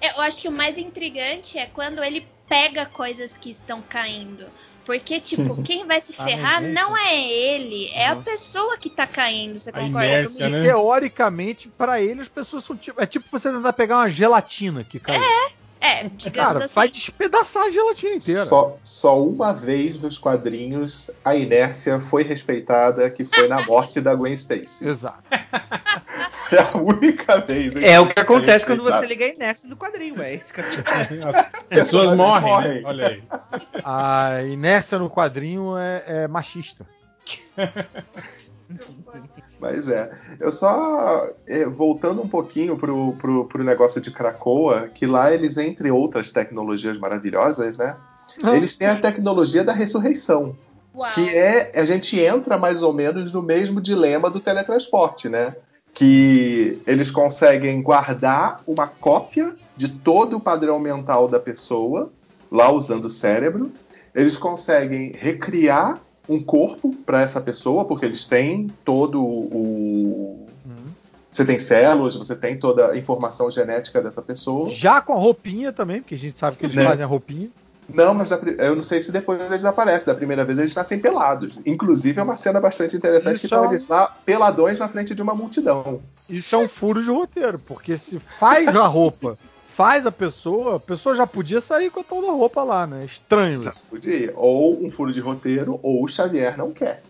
Eu 0.00 0.20
acho 0.22 0.40
que 0.40 0.48
o 0.48 0.52
mais 0.52 0.78
intrigante 0.78 1.58
é 1.58 1.66
quando 1.66 2.02
ele 2.02 2.26
pega 2.48 2.86
coisas 2.86 3.36
que 3.36 3.50
estão 3.50 3.82
caindo. 3.82 4.44
Porque, 4.84 5.18
tipo, 5.18 5.60
quem 5.64 5.86
vai 5.86 6.00
se 6.00 6.14
ah, 6.18 6.24
ferrar 6.24 6.62
não 6.62 6.96
é 6.96 7.20
ele, 7.26 7.90
é 7.94 8.08
a 8.08 8.16
pessoa 8.16 8.76
que 8.76 8.90
tá 8.90 9.06
caindo. 9.06 9.58
Você 9.58 9.72
concorda 9.72 10.06
inércia, 10.06 10.46
comigo? 10.46 10.56
Né? 10.58 10.64
Teoricamente, 10.64 11.68
para 11.68 12.00
ele, 12.00 12.20
as 12.20 12.28
pessoas 12.28 12.64
são 12.64 12.76
tipo. 12.76 13.00
É 13.00 13.06
tipo 13.06 13.26
você 13.30 13.50
tentar 13.50 13.72
pegar 13.72 13.96
uma 13.96 14.10
gelatina 14.10 14.84
que 14.84 15.00
caiu. 15.00 15.22
É. 15.22 15.63
É, 15.80 16.04
digamos 16.04 16.52
Cara, 16.52 16.64
assim. 16.64 16.74
vai 16.74 16.88
despedaçar 16.88 17.64
a 17.64 17.70
gelatina 17.70 18.14
inteira. 18.14 18.44
Só, 18.44 18.78
só 18.82 19.22
uma 19.22 19.52
vez 19.52 19.98
nos 19.98 20.16
quadrinhos 20.16 21.10
a 21.24 21.34
inércia 21.36 22.00
foi 22.00 22.22
respeitada, 22.22 23.10
que 23.10 23.24
foi 23.24 23.48
na 23.48 23.64
morte 23.66 24.00
da 24.00 24.14
Gwen 24.14 24.32
Stacy. 24.32 24.88
Exato. 24.88 25.22
É 26.52 26.60
a 26.60 26.76
única 26.76 27.40
vez. 27.40 27.74
É 27.74 27.98
o 27.98 28.06
que 28.06 28.20
acontece 28.20 28.66
quando 28.66 28.82
você 28.82 29.06
liga 29.06 29.24
a 29.24 29.28
inércia 29.28 29.68
do 29.68 29.76
quadrinho, 29.76 30.14
velho. 30.14 30.40
As 30.44 31.66
pessoas 31.68 32.16
morrem, 32.16 32.50
morrem. 32.50 32.74
Né? 32.74 32.82
Olha 32.84 33.08
aí. 33.08 33.22
A 33.82 34.42
inércia 34.42 34.98
no 34.98 35.08
quadrinho 35.08 35.76
é, 35.76 36.04
é 36.06 36.28
machista. 36.28 36.86
Mas 39.60 39.88
é. 39.88 40.10
Eu 40.40 40.52
só. 40.52 41.28
É, 41.46 41.64
voltando 41.64 42.22
um 42.22 42.28
pouquinho 42.28 42.76
pro, 42.76 43.12
pro, 43.14 43.44
pro 43.46 43.64
negócio 43.64 44.00
de 44.00 44.10
Krakoa, 44.10 44.88
que 44.88 45.06
lá 45.06 45.32
eles, 45.32 45.56
entre 45.56 45.90
outras 45.90 46.30
tecnologias 46.30 46.98
maravilhosas, 46.98 47.78
né? 47.78 47.96
Ah. 48.42 48.56
Eles 48.56 48.76
têm 48.76 48.88
a 48.88 49.00
tecnologia 49.00 49.64
da 49.64 49.72
ressurreição. 49.72 50.56
Uau. 50.94 51.10
Que 51.12 51.28
é. 51.36 51.72
A 51.74 51.84
gente 51.84 52.18
entra 52.20 52.58
mais 52.58 52.82
ou 52.82 52.92
menos 52.92 53.32
no 53.32 53.42
mesmo 53.42 53.80
dilema 53.80 54.28
do 54.28 54.40
teletransporte, 54.40 55.28
né? 55.28 55.56
Que 55.92 56.82
eles 56.86 57.10
conseguem 57.10 57.80
guardar 57.80 58.62
uma 58.66 58.86
cópia 58.86 59.54
de 59.76 59.88
todo 59.88 60.36
o 60.36 60.40
padrão 60.40 60.78
mental 60.78 61.28
da 61.28 61.38
pessoa, 61.38 62.12
lá 62.50 62.70
usando 62.70 63.06
o 63.06 63.10
cérebro. 63.10 63.72
Eles 64.14 64.36
conseguem 64.36 65.12
recriar 65.16 66.00
um 66.28 66.42
corpo 66.42 66.94
para 67.04 67.20
essa 67.20 67.40
pessoa, 67.40 67.84
porque 67.84 68.04
eles 68.04 68.24
têm 68.24 68.70
todo 68.84 69.22
o. 69.22 70.46
Uhum. 70.64 70.92
Você 71.30 71.44
tem 71.44 71.58
células, 71.58 72.14
você 72.14 72.34
tem 72.34 72.58
toda 72.58 72.92
a 72.92 72.96
informação 72.96 73.50
genética 73.50 74.00
dessa 74.00 74.22
pessoa. 74.22 74.68
Já 74.70 75.00
com 75.00 75.12
a 75.12 75.16
roupinha 75.16 75.72
também, 75.72 76.00
porque 76.00 76.14
a 76.14 76.18
gente 76.18 76.38
sabe 76.38 76.56
que 76.56 76.66
eles 76.66 76.76
né? 76.76 76.84
fazem 76.84 77.04
a 77.04 77.08
roupinha. 77.08 77.50
Não, 77.88 78.14
mas 78.14 78.30
eu 78.30 78.76
não 78.76 78.82
sei 78.82 79.00
se 79.00 79.12
depois 79.12 79.40
eles 79.40 79.64
aparecem. 79.64 80.06
Da 80.06 80.16
primeira 80.16 80.44
vez 80.44 80.58
eles 80.58 80.74
nascem 80.74 80.98
pelados. 80.98 81.60
Inclusive 81.66 82.18
é 82.18 82.22
uma 82.22 82.36
cena 82.36 82.60
bastante 82.60 82.96
interessante 82.96 83.36
Isso 83.36 83.48
que 83.48 83.54
é 83.54 83.60
um... 83.60 83.70
eles 83.70 83.88
lá 83.88 84.06
peladões 84.24 84.78
na 84.78 84.88
frente 84.88 85.14
de 85.14 85.20
uma 85.20 85.34
multidão. 85.34 86.00
Isso 86.28 86.54
é 86.54 86.58
um 86.58 86.68
furo 86.68 87.02
de 87.02 87.10
roteiro, 87.10 87.58
porque 87.58 87.96
se 87.98 88.18
faz 88.18 88.74
a 88.74 88.86
roupa 88.86 89.36
faz 89.74 90.06
a 90.06 90.12
pessoa, 90.12 90.76
a 90.76 90.80
pessoa 90.80 91.16
já 91.16 91.26
podia 91.26 91.60
sair 91.60 91.90
com 91.90 92.02
toda 92.02 92.28
a 92.28 92.32
roupa 92.32 92.62
lá, 92.62 92.86
né? 92.86 93.04
Estranho. 93.04 93.60
Já 93.60 93.74
podia. 93.90 94.32
Ou 94.36 94.84
um 94.84 94.90
furo 94.90 95.12
de 95.12 95.20
roteiro, 95.20 95.80
ou 95.82 96.04
o 96.04 96.08
Xavier 96.08 96.56
não 96.56 96.72
quer. 96.72 97.02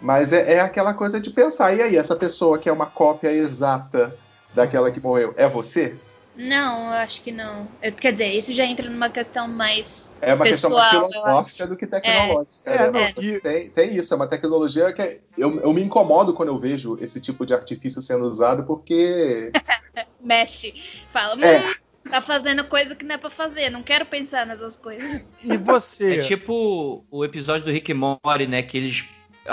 Mas 0.00 0.32
é, 0.32 0.54
é, 0.54 0.60
aquela 0.60 0.94
coisa 0.94 1.18
de 1.18 1.30
pensar, 1.30 1.74
e 1.74 1.82
aí, 1.82 1.96
essa 1.96 2.14
pessoa 2.14 2.58
que 2.58 2.68
é 2.68 2.72
uma 2.72 2.86
cópia 2.86 3.32
exata 3.32 4.14
daquela 4.54 4.90
que 4.90 5.00
morreu, 5.00 5.34
é 5.36 5.48
você? 5.48 5.96
Não, 6.36 6.86
eu 6.86 6.94
acho 6.94 7.22
que 7.22 7.30
não. 7.30 7.68
Eu, 7.80 7.92
quer 7.92 8.12
dizer, 8.12 8.32
isso 8.32 8.52
já 8.52 8.64
entra 8.64 8.90
numa 8.90 9.08
questão 9.08 9.46
mais. 9.46 10.12
É 10.20 10.34
uma 10.34 10.44
pessoal, 10.44 10.72
questão 10.72 11.00
mais 11.00 11.12
filosófica 11.12 11.66
do 11.66 11.76
que 11.76 11.86
tecnológica. 11.86 12.58
É, 12.64 12.74
é, 12.74 12.90
né? 12.90 13.14
é. 13.16 13.40
Tem, 13.40 13.70
tem, 13.70 13.96
isso, 13.96 14.12
é 14.12 14.16
uma 14.16 14.26
tecnologia 14.26 14.92
que 14.92 15.00
é, 15.00 15.20
eu, 15.38 15.60
eu 15.60 15.72
me 15.72 15.82
incomodo 15.82 16.34
quando 16.34 16.48
eu 16.48 16.58
vejo 16.58 16.98
esse 17.00 17.20
tipo 17.20 17.46
de 17.46 17.54
artifício 17.54 18.02
sendo 18.02 18.24
usado, 18.24 18.64
porque. 18.64 19.52
Mexe. 20.20 20.74
Fala, 21.10 21.40
é. 21.44 21.60
hum, 21.60 21.74
tá 22.10 22.20
fazendo 22.20 22.64
coisa 22.64 22.96
que 22.96 23.04
não 23.04 23.14
é 23.14 23.18
pra 23.18 23.30
fazer, 23.30 23.70
não 23.70 23.82
quero 23.82 24.04
pensar 24.04 24.44
nessas 24.44 24.76
coisas. 24.76 25.24
E 25.42 25.56
você? 25.56 26.18
É 26.18 26.22
tipo 26.22 27.04
o 27.10 27.24
episódio 27.24 27.64
do 27.64 27.70
Rick 27.70 27.92
e 27.92 27.94
Morty, 27.94 28.48
né? 28.48 28.62
Que 28.62 28.76
eles 28.76 29.06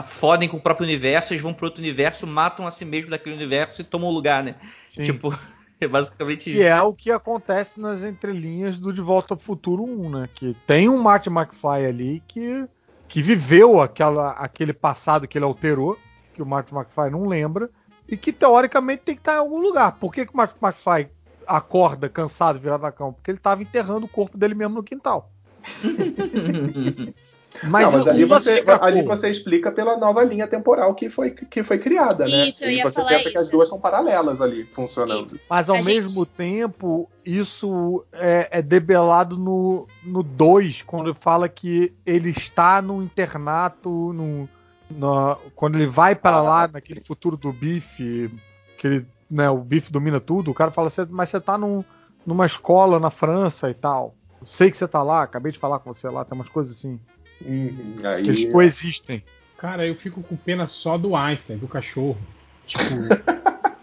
fodem 0.06 0.50
com 0.50 0.58
o 0.58 0.62
próprio 0.62 0.86
universo, 0.86 1.34
eles 1.34 1.44
vão 1.44 1.54
pro 1.54 1.68
outro 1.68 1.82
universo, 1.82 2.26
matam 2.26 2.66
a 2.66 2.72
si 2.72 2.86
mesmo 2.86 3.12
daquele 3.12 3.36
universo 3.36 3.82
e 3.82 3.84
tomam 3.84 4.10
o 4.10 4.14
lugar, 4.14 4.44
né? 4.44 4.56
Sim. 4.90 5.04
Tipo. 5.04 5.38
É 5.82 5.88
basicamente 5.88 6.52
isso. 6.52 6.60
Que 6.60 6.64
é 6.64 6.80
o 6.82 6.94
que 6.94 7.10
acontece 7.10 7.80
nas 7.80 8.04
entrelinhas 8.04 8.78
do 8.78 8.94
De 8.94 9.02
Volta 9.02 9.34
ao 9.34 9.40
Futuro 9.40 9.84
1, 9.84 10.10
né? 10.12 10.30
Que 10.34 10.56
tem 10.68 10.88
um 10.88 11.02
Marty 11.02 11.30
McFly 11.30 11.86
ali 11.88 12.24
que, 12.28 12.68
que 13.08 13.20
viveu 13.20 13.82
aquela, 13.82 14.32
aquele 14.34 14.74
passado 14.74 15.28
que 15.28 15.38
ele 15.38 15.46
alterou, 15.46 15.98
que 16.36 16.42
o 16.42 16.46
Marty 16.46 16.72
McFly 16.74 17.10
não 17.10 17.26
lembra, 17.26 17.68
e 18.08 18.16
que 18.16 18.32
teoricamente 18.32 19.02
tem 19.04 19.16
que 19.16 19.22
estar 19.22 19.34
em 19.34 19.40
algum 19.40 19.60
lugar. 19.60 19.94
Por 19.94 20.14
que, 20.14 20.24
que 20.24 20.34
o 20.34 20.38
Marty 20.38 20.56
McFly 20.62 21.10
acorda 21.48 22.08
cansado, 22.08 22.60
virado 22.60 22.84
na 22.84 22.92
cama? 22.92 23.14
Porque 23.14 23.32
ele 23.32 23.40
estava 23.40 23.64
enterrando 23.64 24.06
o 24.06 24.10
corpo 24.10 24.38
dele 24.38 24.54
mesmo 24.54 24.76
no 24.76 24.84
quintal. 24.84 25.32
Mas, 27.64 27.86
não, 27.86 27.92
mas 27.92 28.08
ali, 28.08 28.26
você, 28.26 28.64
ali 28.82 29.02
você 29.04 29.30
explica 29.30 29.72
pela 29.72 29.96
nova 29.98 30.24
linha 30.24 30.48
temporal 30.48 30.96
que 30.96 31.10
foi, 31.10 31.32
que 31.32 31.64
foi 31.64 31.78
criada, 31.78 32.28
né? 32.28 32.48
Isso, 32.48 32.64
eu 32.64 32.72
ia 32.72 32.84
você 32.84 32.96
falar 32.96 33.10
pensa 33.10 33.22
isso. 33.22 33.32
que 33.32 33.38
as 33.38 33.50
duas 33.50 33.70
são 33.70 33.80
paralelas 33.80 34.42
ali, 34.42 34.68
funcionando. 34.72 35.26
Isso. 35.26 35.40
Mas 35.50 35.70
ao 35.70 35.78
A 35.78 35.84
mesmo 35.84 36.26
gente... 36.26 36.36
tempo, 36.36 37.10
isso 37.26 38.04
é, 38.12 38.48
é 38.52 38.62
debelado 38.62 39.38
no 39.38 39.88
2, 40.24 40.82
quando 40.84 41.14
fala 41.14 41.48
que 41.48 41.94
ele 42.06 42.32
está 42.32 42.82
no 42.82 43.02
internato, 43.04 43.90
no, 43.90 44.50
no 44.90 45.38
quando 45.56 45.76
ele 45.76 45.88
vai 45.88 46.16
para 46.16 46.38
ah, 46.38 46.42
lá, 46.42 46.68
naquele 46.68 47.02
futuro 47.02 47.38
do 47.38 47.54
Bife, 47.54 48.32
que 48.78 48.88
ele, 48.88 49.06
né, 49.30 49.50
o 49.50 49.60
Bife 49.60 49.92
domina 49.92 50.20
tudo, 50.20 50.50
o 50.50 50.54
cara 50.54 50.72
fala 50.72 50.88
assim, 50.88 51.06
mas 51.10 51.30
você 51.30 51.38
está 51.38 51.58
num, 51.58 51.84
numa 52.26 52.46
escola 52.46 53.00
na 53.00 53.10
França 53.10 53.70
e 53.70 53.74
tal. 53.74 54.16
Eu 54.40 54.48
sei 54.48 54.72
que 54.72 54.78
você 54.78 54.86
está 54.86 55.04
lá, 55.04 55.22
acabei 55.22 55.52
de 55.52 55.60
falar 55.60 55.80
com 55.80 55.94
você 55.94 56.10
lá, 56.10 56.26
tem 56.26 56.36
umas 56.36 56.50
coisas 56.50 56.76
assim. 56.76 57.00
Uhum, 57.46 57.96
aí... 58.04 58.24
Que 58.24 58.30
eles 58.30 58.52
coexistem. 58.52 59.24
Cara, 59.58 59.86
eu 59.86 59.96
fico 59.96 60.24
com 60.24 60.36
pena 60.36 60.66
só 60.68 60.98
do 60.98 61.16
Einstein, 61.16 61.58
do 61.58 61.68
cachorro. 61.68 62.18
Tipo. 62.66 62.84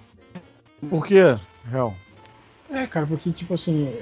Por 0.88 1.06
quê, 1.06 1.38
Real? 1.70 1.94
É, 2.70 2.86
cara, 2.86 3.06
porque, 3.06 3.30
tipo 3.30 3.54
assim, 3.54 3.94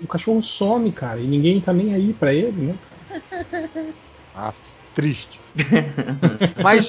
o 0.00 0.06
cachorro 0.06 0.42
some, 0.42 0.90
cara, 0.90 1.20
e 1.20 1.26
ninguém 1.26 1.60
tá 1.60 1.72
nem 1.72 1.94
aí 1.94 2.12
pra 2.12 2.32
ele, 2.32 2.72
né? 2.72 3.92
Ah, 4.40 4.52
triste. 4.94 5.40
Mas 6.62 6.88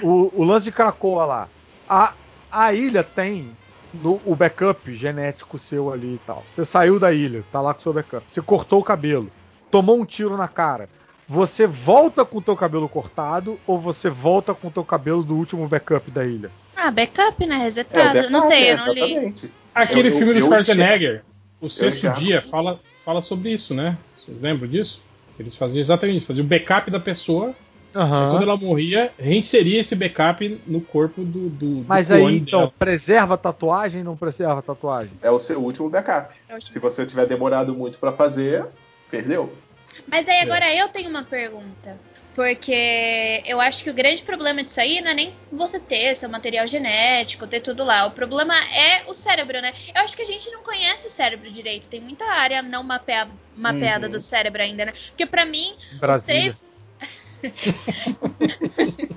o, 0.00 0.30
o, 0.32 0.44
lance 0.44 0.66
de 0.66 0.72
Cracoa 0.72 1.24
lá. 1.24 1.48
A, 1.88 2.14
a 2.48 2.72
ilha 2.72 3.02
tem 3.02 3.50
no, 3.92 4.20
o 4.24 4.36
backup 4.36 4.94
genético 4.94 5.58
seu 5.58 5.92
ali 5.92 6.14
e 6.14 6.20
tal. 6.24 6.44
Você 6.48 6.64
saiu 6.64 7.00
da 7.00 7.12
ilha, 7.12 7.44
tá 7.50 7.60
lá 7.60 7.74
com 7.74 7.80
o 7.80 7.82
seu 7.82 7.92
backup. 7.92 8.30
Você 8.30 8.40
cortou 8.40 8.78
o 8.78 8.84
cabelo, 8.84 9.32
tomou 9.68 10.00
um 10.00 10.04
tiro 10.04 10.36
na 10.36 10.46
cara 10.46 10.88
você 11.28 11.66
volta 11.66 12.24
com 12.24 12.38
o 12.38 12.42
teu 12.42 12.56
cabelo 12.56 12.88
cortado 12.88 13.58
ou 13.66 13.80
você 13.80 14.08
volta 14.08 14.54
com 14.54 14.68
o 14.68 14.70
teu 14.70 14.84
cabelo 14.84 15.22
do 15.22 15.36
último 15.36 15.66
backup 15.68 16.10
da 16.10 16.24
ilha? 16.24 16.50
Ah, 16.76 16.90
backup, 16.90 17.44
né? 17.46 17.56
Resetado. 17.56 18.00
É, 18.00 18.22
backup, 18.22 18.32
não 18.32 18.40
sei, 18.42 18.72
eu 18.72 18.76
não 18.78 18.92
li. 18.92 19.34
Aquele 19.74 20.08
eu, 20.08 20.12
filme 20.12 20.32
eu, 20.32 20.40
do 20.40 20.46
Schwarzenegger, 20.46 21.24
O 21.60 21.68
Sexto 21.68 22.10
Dia, 22.12 22.40
fala, 22.40 22.80
fala 23.04 23.20
sobre 23.20 23.50
isso, 23.50 23.74
né? 23.74 23.98
Vocês 24.18 24.40
lembram 24.40 24.68
disso? 24.68 25.02
Eles 25.38 25.56
faziam 25.56 25.80
exatamente 25.80 26.18
isso, 26.18 26.26
faziam 26.26 26.44
o 26.44 26.48
backup 26.48 26.90
da 26.90 27.00
pessoa 27.00 27.54
Aham. 27.96 28.30
Quando 28.32 28.42
ela 28.42 28.56
morria, 28.58 29.10
reinseria 29.18 29.80
esse 29.80 29.96
backup 29.96 30.60
no 30.66 30.82
corpo 30.82 31.24
do, 31.24 31.48
do, 31.48 31.80
do 31.80 31.84
Mas 31.88 32.10
aí, 32.10 32.20
clone 32.20 32.36
então, 32.36 32.60
dela. 32.60 32.72
preserva 32.78 33.34
a 33.34 33.36
tatuagem 33.38 34.04
não 34.04 34.14
preserva 34.14 34.58
a 34.58 34.62
tatuagem? 34.62 35.12
É 35.22 35.30
o 35.30 35.38
seu 35.38 35.60
último 35.60 35.88
backup. 35.88 36.34
Se 36.60 36.78
você 36.78 37.06
tiver 37.06 37.26
demorado 37.26 37.74
muito 37.74 37.98
pra 37.98 38.12
fazer, 38.12 38.66
perdeu. 39.10 39.50
Mas 40.06 40.28
aí 40.28 40.40
agora 40.40 40.72
eu 40.74 40.88
tenho 40.88 41.08
uma 41.10 41.24
pergunta. 41.24 41.98
Porque 42.34 43.42
eu 43.46 43.58
acho 43.62 43.82
que 43.82 43.88
o 43.88 43.94
grande 43.94 44.22
problema 44.22 44.62
disso 44.62 44.78
aí 44.78 45.00
não 45.00 45.10
é 45.10 45.14
nem 45.14 45.32
você 45.50 45.80
ter 45.80 46.14
seu 46.14 46.28
material 46.28 46.66
genético, 46.66 47.46
ter 47.46 47.60
tudo 47.60 47.82
lá. 47.82 48.04
O 48.04 48.10
problema 48.10 48.54
é 48.74 49.04
o 49.06 49.14
cérebro, 49.14 49.58
né? 49.62 49.72
Eu 49.94 50.02
acho 50.02 50.14
que 50.14 50.20
a 50.20 50.26
gente 50.26 50.50
não 50.50 50.62
conhece 50.62 51.06
o 51.06 51.10
cérebro 51.10 51.50
direito. 51.50 51.88
Tem 51.88 51.98
muita 51.98 52.26
área 52.26 52.60
não 52.60 52.82
mapeada, 52.82 53.30
mapeada 53.56 54.04
Uhum. 54.06 54.12
do 54.12 54.20
cérebro 54.20 54.60
ainda, 54.62 54.84
né? 54.84 54.92
Porque 54.92 55.24
pra 55.24 55.46
mim, 55.46 55.74
os 55.92 55.98
Brasília. 55.98 56.42
três. 56.42 56.64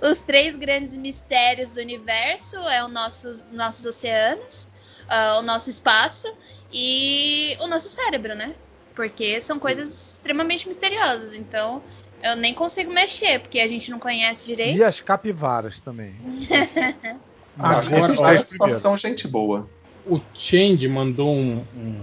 Os 0.00 0.22
três 0.22 0.56
grandes 0.56 0.96
mistérios 0.96 1.70
do 1.70 1.80
universo 1.80 2.56
é 2.56 2.82
o 2.82 2.88
nossos, 2.88 3.50
nossos 3.50 3.86
oceanos, 3.86 4.70
ah, 5.08 5.38
o 5.38 5.42
nosso 5.42 5.70
espaço 5.70 6.26
e 6.72 7.56
o 7.60 7.66
nosso 7.66 7.88
cérebro, 7.88 8.34
né? 8.34 8.54
Porque 8.98 9.40
são 9.40 9.60
coisas 9.60 9.88
extremamente 9.88 10.66
misteriosas. 10.66 11.32
Então, 11.32 11.80
eu 12.20 12.34
nem 12.34 12.52
consigo 12.52 12.92
mexer, 12.92 13.38
porque 13.38 13.60
a 13.60 13.68
gente 13.68 13.92
não 13.92 13.98
conhece 14.00 14.44
direito. 14.44 14.76
E 14.76 14.82
as 14.82 15.00
capivaras 15.00 15.78
também. 15.78 16.16
Agora, 17.56 18.08
só 18.08 18.34
primeiros. 18.42 18.82
são 18.82 18.98
gente 18.98 19.28
boa. 19.28 19.68
O 20.04 20.20
Change 20.34 20.88
mandou 20.88 21.32
um, 21.32 21.64
um, 21.76 22.00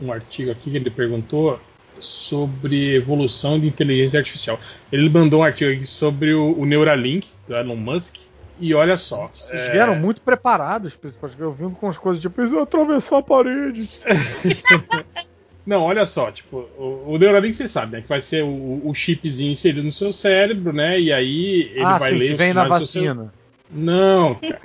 um 0.00 0.12
artigo 0.12 0.52
aqui 0.52 0.70
que 0.70 0.76
ele 0.76 0.90
perguntou 0.90 1.58
sobre 1.98 2.94
evolução 2.94 3.58
de 3.58 3.66
inteligência 3.66 4.20
artificial. 4.20 4.60
Ele 4.92 5.10
mandou 5.10 5.40
um 5.40 5.42
artigo 5.42 5.72
aqui 5.72 5.88
sobre 5.88 6.34
o, 6.34 6.56
o 6.56 6.64
Neuralink 6.64 7.26
do 7.48 7.56
Elon 7.56 7.74
Musk. 7.74 8.14
E 8.60 8.72
olha 8.74 8.96
só. 8.96 9.28
Vocês 9.34 9.60
é, 9.60 9.72
vieram 9.72 9.96
muito 9.96 10.22
preparados, 10.22 10.94
principalmente 10.94 11.40
eu 11.40 11.52
vim 11.52 11.70
com 11.70 11.88
as 11.88 11.98
coisas 11.98 12.22
de 12.22 12.30
precisa 12.30 12.62
atravessar 12.62 13.18
a 13.18 13.22
parede. 13.22 13.90
Não, 15.68 15.82
olha 15.82 16.06
só, 16.06 16.32
tipo, 16.32 16.66
o, 16.78 17.12
o 17.12 17.18
Neuralink 17.18 17.54
você 17.54 17.68
sabe, 17.68 17.92
né? 17.92 18.00
Que 18.00 18.08
vai 18.08 18.22
ser 18.22 18.42
o, 18.42 18.80
o 18.82 18.94
chipzinho 18.94 19.52
inserido 19.52 19.82
no 19.82 19.92
seu 19.92 20.14
cérebro, 20.14 20.72
né? 20.72 20.98
E 20.98 21.12
aí 21.12 21.70
ele 21.74 21.84
ah, 21.84 21.98
vai 21.98 22.12
sim, 22.12 22.16
ler 22.16 22.28
que 22.30 22.34
vem 22.36 22.54
na 22.54 22.64
do 22.64 22.86
seu 22.86 23.04
vacina. 23.04 23.34
Não. 23.70 24.34
cara. 24.36 24.60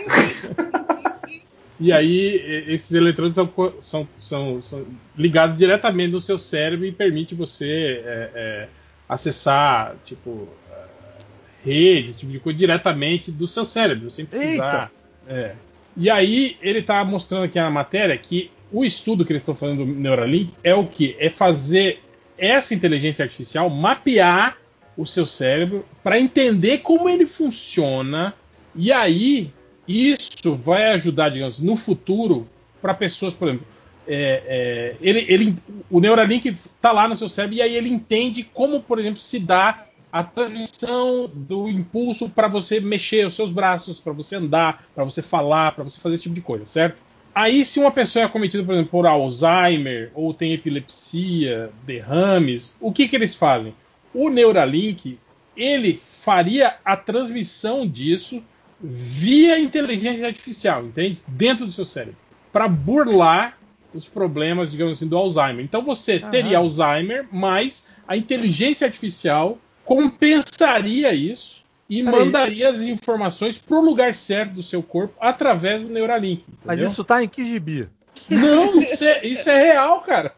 e 1.78 1.92
aí, 1.92 2.64
esses 2.70 2.94
eletrônicos 2.94 3.36
são, 3.36 3.78
são, 3.82 4.08
são, 4.18 4.62
são 4.62 4.86
ligados 5.18 5.58
diretamente 5.58 6.14
no 6.14 6.22
seu 6.22 6.38
cérebro 6.38 6.86
e 6.86 6.92
permite 6.94 7.36
você 7.36 8.02
é, 8.06 8.30
é, 8.34 8.68
acessar, 9.10 9.98
tipo, 10.06 10.48
é, 10.72 11.70
redes, 11.70 12.18
tipo 12.18 12.32
de 12.32 12.40
coisa, 12.40 12.58
diretamente 12.58 13.30
do 13.30 13.46
seu 13.46 13.66
cérebro, 13.66 14.10
sem 14.10 14.24
precisar. 14.24 14.90
É. 15.28 15.52
E 15.98 16.10
aí, 16.10 16.56
ele 16.62 16.82
tá 16.82 17.04
mostrando 17.04 17.44
aqui 17.44 17.60
na 17.60 17.70
matéria 17.70 18.18
que 18.18 18.50
o 18.74 18.84
estudo 18.84 19.24
que 19.24 19.32
eles 19.32 19.44
estão 19.44 19.56
fazendo 19.56 19.86
do 19.86 19.94
Neuralink 19.94 20.52
é 20.64 20.74
o 20.74 20.88
que? 20.88 21.16
É 21.20 21.30
fazer 21.30 22.02
essa 22.38 22.74
inteligência 22.74 23.24
artificial 23.24 23.70
mapear 23.70 24.58
o 24.98 25.06
seu 25.06 25.26
cérebro 25.26 25.86
para 26.04 26.20
entender 26.20 26.80
como 26.80 27.08
ele 27.08 27.26
funciona 27.26 28.34
e 28.76 28.92
aí 28.92 29.54
isso 29.88 30.56
vai 30.56 30.92
ajudar, 30.94 31.30
digamos, 31.30 31.60
no 31.60 31.78
futuro 31.78 32.48
para 32.82 32.94
pessoas, 32.94 33.34
por 33.34 33.48
exemplo, 33.48 33.68
é, 34.08 34.44
é, 34.46 34.96
ele, 35.02 35.26
ele- 35.30 35.56
o 35.90 36.00
Neuralink 36.00 36.50
está 36.50 36.92
lá 36.92 37.08
no 37.08 37.16
seu 37.16 37.30
cérebro 37.30 37.58
e 37.58 37.62
aí 37.62 37.76
ele 37.76 37.90
entende 37.90 38.44
como, 38.44 38.82
por 38.82 39.00
exemplo, 39.00 39.20
se 39.20 39.40
dá 39.40 39.86
a 40.12 40.24
transmissão 40.24 41.30
do 41.34 41.68
impulso 41.70 42.30
para 42.30 42.48
você 42.48 42.80
mexer 42.80 43.26
os 43.26 43.34
seus 43.36 43.52
braços, 43.52 44.00
para 44.00 44.14
você 44.14 44.36
andar, 44.36 44.86
para 44.94 45.04
você 45.04 45.22
falar, 45.22 45.74
para 45.74 45.84
você 45.84 46.00
fazer 46.00 46.16
esse 46.16 46.24
tipo 46.24 46.36
de 46.36 46.42
coisa, 46.42 46.66
certo? 46.66 47.02
Aí, 47.36 47.66
se 47.66 47.80
uma 47.80 47.92
pessoa 47.92 48.24
é 48.24 48.26
acometida, 48.26 48.64
por 48.64 48.74
exemplo, 48.74 48.92
por 48.92 49.08
Alzheimer 49.08 50.12
ou 50.14 50.34
tem 50.34 50.54
epilepsia, 50.54 51.72
derrames, 51.84 52.76
o 52.80 52.92
que, 52.92 53.08
que 53.08 53.16
eles 53.16 53.34
fazem? 53.34 53.74
O 54.14 54.30
Neuralink 54.30 55.18
ele 55.56 55.98
faria 55.98 56.76
a 56.84 56.96
transmissão 56.96 57.88
disso 57.88 58.44
via 58.80 59.60
inteligência 59.60 60.28
artificial, 60.28 60.84
entende? 60.84 61.22
Dentro 61.28 61.66
do 61.66 61.72
seu 61.72 61.86
cérebro, 61.86 62.18
para 62.52 62.68
burlar 62.68 63.58
os 63.94 64.08
problemas, 64.08 64.72
digamos 64.72 64.94
assim, 64.94 65.08
do 65.08 65.18
Alzheimer. 65.18 65.64
Então 65.64 65.82
você 65.84 66.18
Aham. 66.18 66.30
teria 66.30 66.58
Alzheimer, 66.58 67.28
mas 67.32 67.88
a 68.08 68.18
inteligência 68.18 68.86
artificial 68.86 69.58
compensaria 69.86 71.14
isso 71.14 71.63
e 71.90 72.04
Peraí. 72.04 72.20
mandaria 72.20 72.70
as 72.70 72.82
informações 72.82 73.58
para 73.58 73.78
o 73.78 73.82
lugar 73.82 74.14
certo 74.16 74.54
do 74.54 74.64
seu 74.64 74.82
corpo 74.82 75.16
através 75.20 75.84
do 75.84 75.90
Neuralink. 75.90 76.44
Mas 76.64 76.76
entendeu? 76.78 76.92
isso 76.92 77.04
tá 77.04 77.24
em 77.24 77.28
que 77.28 77.48
gibi? 77.48 77.88
Não, 78.30 78.80
isso 78.82 79.04
é, 79.04 79.26
isso 79.26 79.50
é 79.50 79.64
real, 79.74 80.00
cara. 80.02 80.34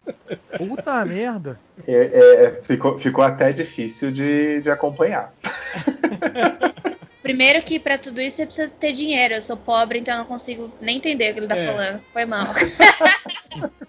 Puta 0.57 1.05
merda. 1.05 1.59
É, 1.87 2.55
é, 2.57 2.61
ficou, 2.63 2.97
ficou 2.97 3.23
até 3.23 3.53
difícil 3.53 4.11
de, 4.11 4.59
de 4.61 4.71
acompanhar. 4.71 5.31
Primeiro 7.21 7.61
que 7.63 7.79
pra 7.79 7.97
tudo 7.97 8.21
isso 8.21 8.37
você 8.37 8.45
precisa 8.45 8.71
ter 8.71 8.93
dinheiro. 8.93 9.33
Eu 9.35 9.41
sou 9.41 9.57
pobre, 9.57 9.99
então 9.99 10.13
eu 10.13 10.19
não 10.19 10.25
consigo 10.25 10.71
nem 10.79 10.97
entender 10.97 11.31
o 11.31 11.33
que 11.33 11.39
ele 11.41 11.47
tá 11.47 11.57
É. 11.57 11.65
falando. 11.65 12.01
Foi 12.13 12.25
mal. 12.25 12.45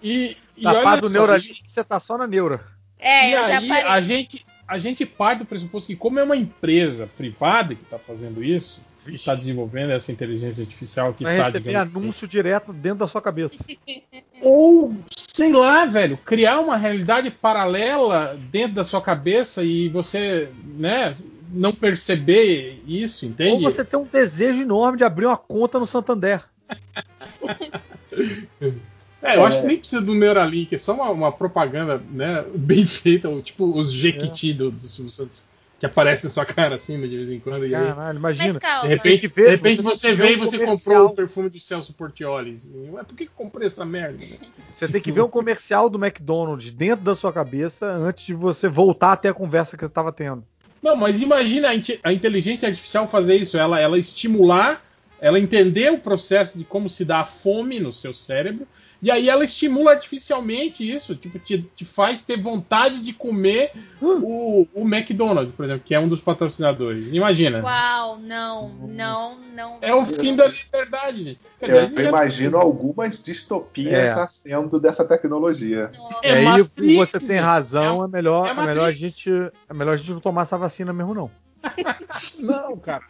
E, 0.01 0.37
e 0.55 0.63
Da 0.63 0.71
olha 0.73 0.83
parte 0.83 1.01
do 1.01 1.07
só, 1.07 1.13
Neuralink, 1.13 1.61
você 1.65 1.83
tá 1.83 1.99
só 1.99 2.17
na 2.17 2.25
neura. 2.27 2.61
É, 2.99 3.29
e 3.29 3.33
eu 3.33 3.45
já 3.45 3.59
aí 3.59 3.67
parei. 3.67 3.83
a 3.91 4.01
gente, 4.01 4.45
a 4.67 4.77
gente 4.77 5.05
parte 5.05 5.39
do 5.39 5.45
pressuposto 5.45 5.87
que, 5.87 5.95
como 5.95 6.19
é 6.19 6.23
uma 6.23 6.35
empresa 6.35 7.09
privada 7.17 7.73
que 7.73 7.83
está 7.83 7.97
fazendo 7.97 8.43
isso, 8.43 8.85
que 9.05 9.15
está 9.15 9.33
desenvolvendo 9.33 9.91
essa 9.91 10.11
inteligência 10.11 10.61
artificial 10.61 11.13
que 11.13 11.23
Vai 11.23 11.35
está, 11.35 11.45
receber 11.45 11.69
digamos 11.69 11.89
assim, 11.89 11.99
anúncio 11.99 12.27
direto 12.27 12.73
dentro 12.73 12.99
da 12.99 13.07
sua 13.07 13.21
cabeça. 13.21 13.65
ou 14.41 14.95
sei 15.15 15.53
lá, 15.53 15.85
velho, 15.85 16.17
criar 16.17 16.59
uma 16.59 16.75
realidade 16.75 17.31
paralela 17.31 18.37
dentro 18.51 18.75
da 18.75 18.83
sua 18.83 19.01
cabeça 19.01 19.63
e 19.63 19.87
você, 19.87 20.49
né, 20.77 21.15
não 21.49 21.73
perceber 21.73 22.83
isso, 22.85 23.25
entende? 23.25 23.65
Ou 23.65 23.71
você 23.71 23.85
tem 23.85 23.99
um 23.99 24.05
desejo 24.05 24.61
enorme 24.61 24.97
de 24.97 25.03
abrir 25.03 25.27
uma 25.27 25.37
conta 25.37 25.79
no 25.79 25.87
Santander. 25.87 26.43
É, 29.21 29.35
eu 29.35 29.41
É. 29.41 29.45
acho 29.47 29.61
que 29.61 29.67
nem 29.67 29.77
precisa 29.77 30.01
do 30.01 30.13
Neuralink, 30.13 30.73
é 30.75 30.77
só 30.77 30.93
uma, 30.93 31.09
uma 31.09 31.31
propaganda, 31.31 32.01
né, 32.11 32.45
bem 32.55 32.85
feita, 32.85 33.29
tipo 33.41 33.65
os 33.65 33.91
Jequiti 33.91 34.53
do, 34.53 34.69
do 34.71 34.81
Silvio 34.81 35.09
Santos, 35.11 35.47
que 35.79 35.85
aparece 35.85 36.23
na 36.25 36.29
sua 36.29 36.45
cara 36.45 36.75
assim, 36.75 36.99
de 37.01 37.15
vez 37.17 37.31
em 37.31 37.39
quando, 37.39 37.65
e 37.65 37.73
aí, 37.73 37.87
Caralho, 37.87 38.17
imagina. 38.17 38.59
De 38.81 38.87
repente, 38.87 39.27
ver, 39.27 39.43
de 39.45 39.49
repente 39.51 39.81
você 39.81 40.09
você, 40.09 40.13
vê 40.13 40.33
e 40.33 40.35
você 40.35 40.57
comercial. 40.59 40.93
comprou 40.95 41.05
o 41.13 41.15
perfume 41.15 41.49
do 41.49 41.59
Celso 41.59 41.93
Portioli. 41.93 42.53
Assim, 42.53 42.89
Ué, 42.91 43.03
por 43.03 43.15
que 43.15 43.23
eu 43.23 43.29
comprei 43.35 43.67
essa 43.67 43.85
merda? 43.85 44.17
né? 44.17 44.37
Você 44.69 44.87
tem 44.87 45.01
que 45.01 45.11
ver 45.11 45.21
um 45.21 45.29
comercial 45.29 45.89
do 45.89 45.97
McDonald's 46.03 46.71
dentro 46.71 47.03
da 47.05 47.15
sua 47.15 47.33
cabeça 47.33 47.85
antes 47.87 48.25
de 48.25 48.33
você 48.33 48.67
voltar 48.67 49.13
até 49.13 49.29
a 49.29 49.33
conversa 49.33 49.75
que 49.77 49.83
você 49.83 49.89
tava 49.89 50.11
tendo. 50.11 50.43
Não, 50.81 50.95
mas 50.95 51.21
imagina 51.21 51.69
a, 51.69 52.09
a 52.09 52.13
inteligência 52.13 52.69
artificial 52.69 53.07
fazer 53.07 53.35
isso, 53.35 53.57
ela, 53.57 53.79
ela 53.79 53.97
estimular, 53.97 54.83
ela 55.19 55.39
entender 55.39 55.91
o 55.91 55.97
processo 55.99 56.57
de 56.57 56.63
como 56.63 56.87
se 56.87 57.03
dá 57.03 57.19
a 57.21 57.25
fome 57.25 57.79
no 57.79 57.91
seu 57.91 58.13
cérebro, 58.13 58.67
e 59.01 59.11
aí 59.11 59.29
ela 59.29 59.43
estimula 59.45 59.91
artificialmente 59.91 60.89
isso, 60.89 61.15
tipo, 61.15 61.37
te, 61.39 61.61
te 61.75 61.85
faz 61.85 62.23
ter 62.23 62.41
vontade 62.41 62.99
de 62.99 63.13
comer 63.13 63.71
o, 64.01 64.67
o 64.73 64.81
McDonald's, 64.87 65.53
por 65.55 65.65
exemplo, 65.65 65.83
que 65.85 65.93
é 65.93 65.99
um 65.99 66.07
dos 66.07 66.19
patrocinadores. 66.21 67.07
Imagina. 67.11 67.61
Uau, 67.61 68.17
não, 68.19 68.69
não, 68.87 69.39
não. 69.53 69.77
É 69.81 69.93
o 69.93 70.05
fim 70.05 70.35
da 70.35 70.47
liberdade, 70.47 71.23
gente. 71.23 71.39
Quer 71.59 71.65
dizer, 71.67 71.91
Eu 71.95 72.03
já- 72.03 72.09
imagino 72.09 72.57
algumas 72.57 73.21
distopias 73.21 74.11
É. 74.11 74.15
nascendo 74.15 74.79
dessa 74.79 75.05
tecnologia. 75.05 75.91
Nossa. 75.95 76.19
É 76.23 76.29
e 76.29 76.37
aí 76.37 76.45
Matrix, 76.45 76.95
você 76.95 77.19
tem 77.19 77.37
razão, 77.37 78.03
é, 78.03 78.07
melhor, 78.07 78.47
É 78.47 78.51
é, 78.51 78.65
melhor 78.65 78.85
a 78.89 78.91
gente, 78.91 79.29
é 79.69 79.73
melhor 79.73 79.93
a 79.93 79.97
gente 79.97 80.11
não 80.11 80.19
tomar 80.19 80.43
essa 80.43 80.57
vacina 80.57 80.91
mesmo 80.91 81.13
não. 81.13 81.29
Não, 82.39 82.77
cara. 82.77 83.03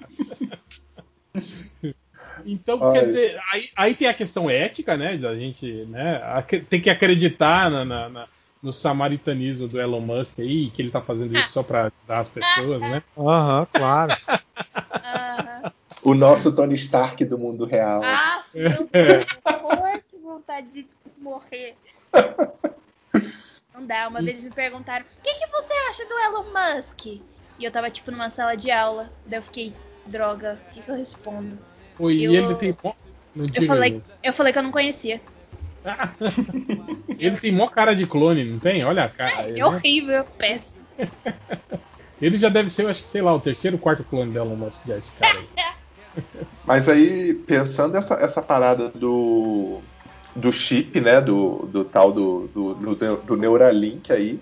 Então, 2.46 2.80
Ai. 2.84 2.94
quer 2.94 3.06
dizer, 3.08 3.42
aí, 3.52 3.70
aí 3.76 3.96
tem 3.96 4.08
a 4.08 4.14
questão 4.14 4.50
ética, 4.50 4.96
né? 4.98 5.18
Da 5.18 5.36
gente 5.36 5.86
né, 5.86 6.22
tem 6.70 6.82
que 6.82 6.90
acreditar 6.90 7.70
na, 7.70 7.84
na- 7.86 8.10
na- 8.10 8.28
no 8.62 8.74
samaritanismo 8.74 9.68
do 9.68 9.80
Elon 9.80 10.02
Musk 10.02 10.40
aí, 10.40 10.70
que 10.70 10.82
ele 10.82 10.92
tá 10.92 11.02
fazendo 11.02 11.38
isso 11.38 11.52
só 11.52 11.64
pra 11.64 11.86
ajudar 11.86 12.20
as 12.20 12.30
pessoas, 12.30 12.82
né? 12.82 13.04
Aham, 13.18 13.68
claro. 13.72 14.14
Aham. 15.04 15.72
O 16.04 16.14
nosso 16.14 16.56
Tony 16.56 16.76
Stark 16.76 17.24
do 17.26 17.38
mundo 17.38 17.66
real. 17.66 18.02
Ah, 18.04 18.44
meu 18.54 18.90
Deus, 18.92 19.26
que 20.10 20.18
vontade 20.18 20.70
de 20.84 20.88
morrer. 21.18 21.76
Não 23.74 23.86
dá. 23.86 24.08
Uma 24.08 24.22
vez 24.22 24.44
me 24.44 24.52
perguntaram: 24.52 25.06
o 25.06 25.22
que, 25.24 25.34
que 25.34 25.48
você 25.48 25.74
acha 25.90 26.06
do 26.06 26.18
Elon 26.20 26.46
Musk? 26.54 27.06
E 27.06 27.24
eu 27.60 27.72
tava, 27.72 27.90
tipo, 27.90 28.12
numa 28.12 28.30
sala 28.30 28.56
de 28.56 28.70
aula. 28.72 29.12
Daí 29.26 29.40
eu 29.40 29.44
fiquei, 29.44 29.74
droga, 30.06 30.60
o 30.70 30.74
que, 30.74 30.82
que 30.82 30.90
eu 30.92 30.96
respondo? 30.96 31.58
Pô, 31.98 32.12
e 32.12 32.24
Eu- 32.24 32.34
ele 32.34 32.56
tem. 32.56 32.78
Eu 33.54 33.64
falei, 33.66 34.02
eu 34.24 34.34
falei 34.34 34.54
que 34.54 34.60
eu 34.60 34.64
não 34.64 34.72
conhecia. 34.72 35.22
Ele 37.20 37.38
tem 37.38 37.52
mó 37.52 37.68
cara 37.68 37.96
de 37.96 38.06
clone, 38.06 38.44
não 38.44 38.60
tem? 38.60 38.84
Olha 38.84 39.06
a 39.06 39.10
cara. 39.10 39.48
É 39.58 39.66
horrível, 39.66 40.26
péssimo. 40.38 40.86
Ele 42.20 42.38
já 42.38 42.50
deve 42.50 42.70
ser, 42.70 42.84
eu 42.84 42.90
acho 42.90 43.04
que, 43.04 43.10
sei 43.10 43.22
lá, 43.22 43.34
o 43.34 43.40
terceiro, 43.40 43.78
quarto 43.78 44.04
clone 44.04 44.34
dela, 44.34 44.56
Musk, 44.56 44.88
já 44.88 44.98
esse 44.98 45.14
cara 45.16 45.38
aí. 45.38 45.48
Mas 46.66 46.90
aí, 46.90 47.34
pensando 47.34 47.96
essa, 47.96 48.16
essa 48.16 48.42
parada 48.42 48.90
do, 48.90 49.82
do 50.36 50.52
chip, 50.52 51.00
né? 51.00 51.22
Do, 51.22 51.68
do 51.72 51.86
tal 51.86 52.12
do, 52.12 52.48
do, 52.48 52.74
do, 52.74 53.18
do 53.18 53.36
Neuralink 53.38 54.12
aí. 54.12 54.42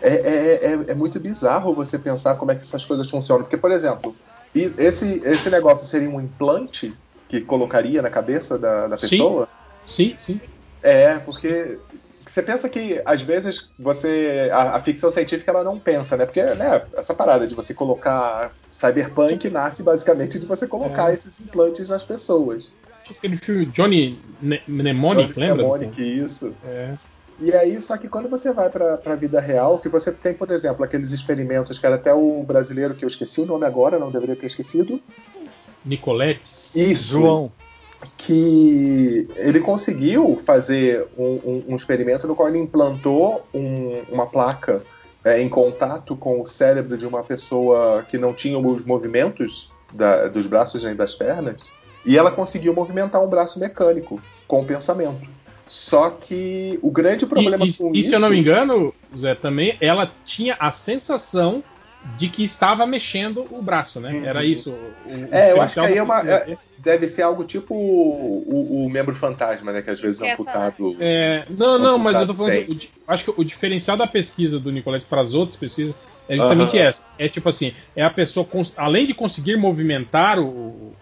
É, 0.00 0.14
é, 0.14 0.54
é, 0.66 0.72
é, 0.88 0.94
muito 0.94 1.20
bizarro 1.20 1.74
você 1.74 1.98
pensar 1.98 2.36
como 2.36 2.50
é 2.50 2.54
que 2.54 2.62
essas 2.62 2.84
coisas 2.84 3.08
funcionam. 3.08 3.42
Porque, 3.42 3.56
por 3.56 3.70
exemplo, 3.70 4.16
esse, 4.54 5.20
esse 5.24 5.50
negócio 5.50 5.86
seria 5.86 6.08
um 6.08 6.20
implante 6.20 6.94
que 7.28 7.40
colocaria 7.40 8.00
na 8.00 8.10
cabeça 8.10 8.58
da, 8.58 8.86
da 8.86 8.96
pessoa? 8.96 9.48
Sim, 9.86 10.14
sim. 10.18 10.38
sim. 10.38 10.48
É, 10.82 11.18
porque 11.18 11.78
você 12.26 12.42
pensa 12.42 12.68
que 12.68 13.02
às 13.04 13.22
vezes 13.22 13.70
você 13.78 14.50
a, 14.52 14.76
a, 14.76 14.80
ficção 14.80 15.10
científica 15.10 15.50
ela 15.50 15.64
não 15.64 15.78
pensa, 15.78 16.16
né? 16.16 16.24
Porque 16.24 16.42
né, 16.42 16.82
essa 16.96 17.14
parada 17.14 17.46
de 17.46 17.54
você 17.54 17.74
colocar 17.74 18.52
cyberpunk 18.70 19.48
nasce 19.50 19.82
basicamente 19.82 20.38
de 20.38 20.46
você 20.46 20.66
colocar 20.66 21.10
é. 21.10 21.14
esses 21.14 21.40
implantes 21.40 21.88
nas 21.88 22.04
pessoas. 22.04 22.72
Aquele 23.10 23.36
filme 23.36 23.66
Johnny 23.66 24.18
Mnemonic, 24.40 25.34
Johnny 25.34 25.46
lembra? 25.46 25.64
Mnemonic, 25.64 26.02
isso. 26.02 26.54
É. 26.64 26.94
E 27.40 27.52
aí, 27.52 27.80
só 27.80 27.96
que 27.96 28.08
quando 28.08 28.28
você 28.28 28.52
vai 28.52 28.70
para 28.70 29.00
a 29.04 29.16
vida 29.16 29.40
real, 29.40 29.78
que 29.78 29.88
você 29.88 30.12
tem, 30.12 30.34
por 30.34 30.50
exemplo, 30.50 30.84
aqueles 30.84 31.10
experimentos 31.10 31.78
que 31.78 31.86
era 31.86 31.96
até 31.96 32.14
o 32.14 32.42
brasileiro 32.42 32.94
que 32.94 33.04
eu 33.04 33.08
esqueci 33.08 33.40
o 33.40 33.46
nome 33.46 33.66
agora, 33.66 33.98
não 33.98 34.10
deveria 34.10 34.36
ter 34.36 34.46
esquecido. 34.46 35.00
Nicoletes. 35.84 36.74
Isso. 36.76 37.14
João. 37.14 37.52
Que 38.16 39.28
ele 39.36 39.60
conseguiu 39.60 40.36
fazer 40.44 41.06
um, 41.16 41.24
um, 41.24 41.64
um 41.68 41.76
experimento 41.76 42.26
no 42.26 42.36
qual 42.36 42.48
ele 42.48 42.58
implantou 42.58 43.46
um, 43.52 44.02
uma 44.10 44.26
placa 44.26 44.82
é, 45.24 45.40
em 45.40 45.48
contato 45.48 46.14
com 46.14 46.40
o 46.40 46.46
cérebro 46.46 46.98
de 46.98 47.06
uma 47.06 47.24
pessoa 47.24 48.04
que 48.08 48.18
não 48.18 48.34
tinha 48.34 48.58
os 48.58 48.84
movimentos 48.84 49.72
da, 49.92 50.28
dos 50.28 50.46
braços 50.46 50.84
nem 50.84 50.94
das 50.94 51.14
pernas, 51.14 51.68
e 52.04 52.18
ela 52.18 52.30
conseguiu 52.30 52.74
movimentar 52.74 53.22
um 53.24 53.28
braço 53.28 53.58
mecânico 53.58 54.20
com 54.46 54.60
o 54.60 54.64
pensamento. 54.64 55.26
Só 55.66 56.10
que 56.10 56.78
o 56.82 56.90
grande 56.90 57.24
problema 57.26 57.56
e, 57.56 57.58
com 57.58 57.64
e, 57.64 57.68
isso. 57.68 57.90
E 57.94 58.02
se 58.02 58.14
eu 58.14 58.20
não 58.20 58.30
me 58.30 58.38
engano, 58.38 58.94
Zé, 59.16 59.34
também 59.34 59.76
ela 59.80 60.10
tinha 60.24 60.56
a 60.58 60.70
sensação 60.70 61.62
de 62.18 62.28
que 62.28 62.44
estava 62.44 62.86
mexendo 62.86 63.46
o 63.50 63.62
braço, 63.62 63.98
né? 63.98 64.12
Uhum. 64.12 64.24
Era 64.26 64.44
isso. 64.44 64.70
O, 64.70 65.34
é, 65.34 65.52
eu 65.52 65.62
acho 65.62 65.74
que 65.74 65.80
aí 65.80 65.96
é 65.96 66.02
uma, 66.02 66.20
é, 66.20 66.56
deve 66.78 67.08
ser 67.08 67.22
algo 67.22 67.44
tipo 67.44 67.74
o, 67.74 68.84
o, 68.84 68.90
membro 68.90 69.16
fantasma, 69.16 69.72
né? 69.72 69.80
Que 69.80 69.90
às 69.90 69.98
vezes 69.98 70.20
é 70.20 70.32
amputado. 70.32 70.96
É, 71.00 71.44
não, 71.48 71.78
não, 71.78 71.98
mas 71.98 72.14
eu 72.14 72.26
tô 72.26 72.34
falando. 72.34 72.70
O, 72.70 72.78
acho 73.08 73.24
que 73.24 73.32
o 73.34 73.44
diferencial 73.44 73.96
da 73.96 74.06
pesquisa 74.06 74.60
do 74.60 74.70
Nicolette 74.70 75.06
para 75.06 75.22
as 75.22 75.32
outras 75.32 75.56
pesquisas 75.56 75.98
é 76.28 76.36
justamente 76.36 76.76
uhum. 76.76 76.82
essa. 76.82 77.08
É 77.18 77.26
tipo 77.26 77.48
assim, 77.48 77.72
é 77.96 78.04
a 78.04 78.10
pessoa, 78.10 78.46
além 78.76 79.06
de 79.06 79.14
conseguir 79.14 79.56
movimentar 79.56 80.38
o, 80.38 80.92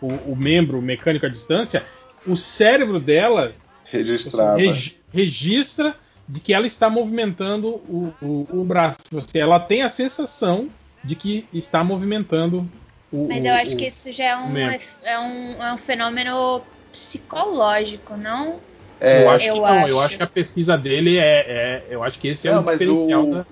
o, 0.00 0.06
o 0.26 0.36
membro 0.36 0.80
mecânico 0.80 1.26
à 1.26 1.28
distância, 1.28 1.82
o 2.24 2.36
cérebro 2.36 3.00
dela 3.00 3.52
Registrava. 3.94 4.56
Reg, 4.56 4.96
registra 5.12 5.96
de 6.28 6.40
que 6.40 6.52
ela 6.52 6.66
está 6.66 6.90
movimentando 6.90 7.68
o, 7.88 8.12
o, 8.20 8.48
o 8.52 8.64
braço. 8.64 8.98
Você, 9.12 9.38
ela 9.38 9.60
tem 9.60 9.82
a 9.82 9.88
sensação 9.88 10.68
de 11.02 11.14
que 11.14 11.46
está 11.52 11.84
movimentando 11.84 12.68
o. 13.12 13.28
Mas 13.28 13.44
eu 13.44 13.54
acho 13.54 13.76
que 13.76 13.86
isso 13.86 14.10
já 14.10 14.24
é 14.24 14.36
um, 14.36 14.56
é 14.58 15.18
um, 15.18 15.62
é 15.62 15.72
um 15.72 15.76
fenômeno 15.76 16.62
psicológico, 16.90 18.16
não? 18.16 18.58
É, 19.00 19.22
eu 19.22 19.30
acho 19.30 19.46
eu 19.46 19.54
que 19.54 19.60
não. 19.60 19.66
Acho. 19.66 19.88
Eu 19.88 20.00
acho 20.00 20.16
que 20.16 20.22
a 20.22 20.26
pesquisa 20.26 20.78
dele 20.78 21.18
é. 21.18 21.22
é 21.22 21.84
eu 21.90 22.02
acho 22.02 22.18
que 22.18 22.28
esse 22.28 22.48
não, 22.48 22.56
é 22.56 22.60
o 22.60 22.64
diferencial 22.64 23.24
o, 23.24 23.34
da. 23.34 23.46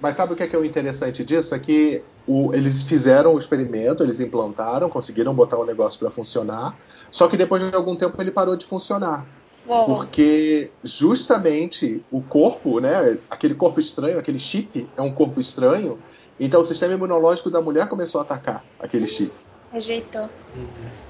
Mas 0.00 0.16
sabe 0.16 0.32
o 0.32 0.36
que 0.36 0.42
é, 0.42 0.46
que 0.46 0.56
é 0.56 0.58
o 0.58 0.64
interessante 0.64 1.24
disso? 1.24 1.54
É 1.54 1.58
que 1.58 2.02
o, 2.26 2.52
eles 2.52 2.82
fizeram 2.82 3.34
o 3.34 3.38
experimento, 3.38 4.02
eles 4.02 4.20
implantaram, 4.20 4.88
conseguiram 4.88 5.32
botar 5.34 5.56
o 5.58 5.64
negócio 5.64 5.98
para 5.98 6.10
funcionar, 6.10 6.76
só 7.10 7.28
que 7.28 7.36
depois 7.36 7.62
de 7.62 7.74
algum 7.74 7.94
tempo 7.96 8.20
ele 8.20 8.30
parou 8.30 8.56
de 8.56 8.64
funcionar. 8.64 9.26
Uou. 9.66 9.86
Porque 9.86 10.70
justamente 10.82 12.04
o 12.10 12.20
corpo, 12.20 12.80
né, 12.80 13.18
aquele 13.30 13.54
corpo 13.54 13.80
estranho, 13.80 14.18
aquele 14.18 14.38
chip 14.38 14.88
é 14.96 15.02
um 15.02 15.10
corpo 15.10 15.40
estranho, 15.40 15.98
então 16.38 16.60
o 16.60 16.64
sistema 16.64 16.94
imunológico 16.94 17.50
da 17.50 17.60
mulher 17.60 17.88
começou 17.88 18.20
a 18.20 18.24
atacar 18.24 18.64
aquele 18.78 19.06
chip. 19.06 19.32
Rejeitou. 19.72 20.28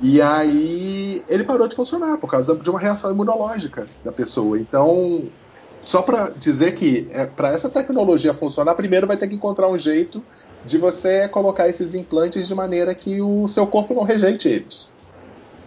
E 0.00 0.22
aí 0.22 1.22
ele 1.28 1.44
parou 1.44 1.68
de 1.68 1.76
funcionar 1.76 2.16
por 2.16 2.30
causa 2.30 2.56
de 2.56 2.70
uma 2.70 2.78
reação 2.78 3.10
imunológica 3.10 3.86
da 4.02 4.10
pessoa. 4.10 4.58
Então, 4.58 5.24
só 5.82 6.00
para 6.00 6.30
dizer 6.30 6.72
que 6.74 7.06
é, 7.10 7.26
para 7.26 7.48
essa 7.48 7.68
tecnologia 7.68 8.32
funcionar, 8.32 8.74
primeiro 8.74 9.06
vai 9.06 9.18
ter 9.18 9.28
que 9.28 9.34
encontrar 9.34 9.68
um 9.68 9.78
jeito 9.78 10.22
de 10.64 10.78
você 10.78 11.28
colocar 11.28 11.68
esses 11.68 11.94
implantes 11.94 12.48
de 12.48 12.54
maneira 12.54 12.94
que 12.94 13.20
o 13.20 13.46
seu 13.48 13.66
corpo 13.66 13.92
não 13.92 14.02
rejeite 14.02 14.48
eles. 14.48 14.93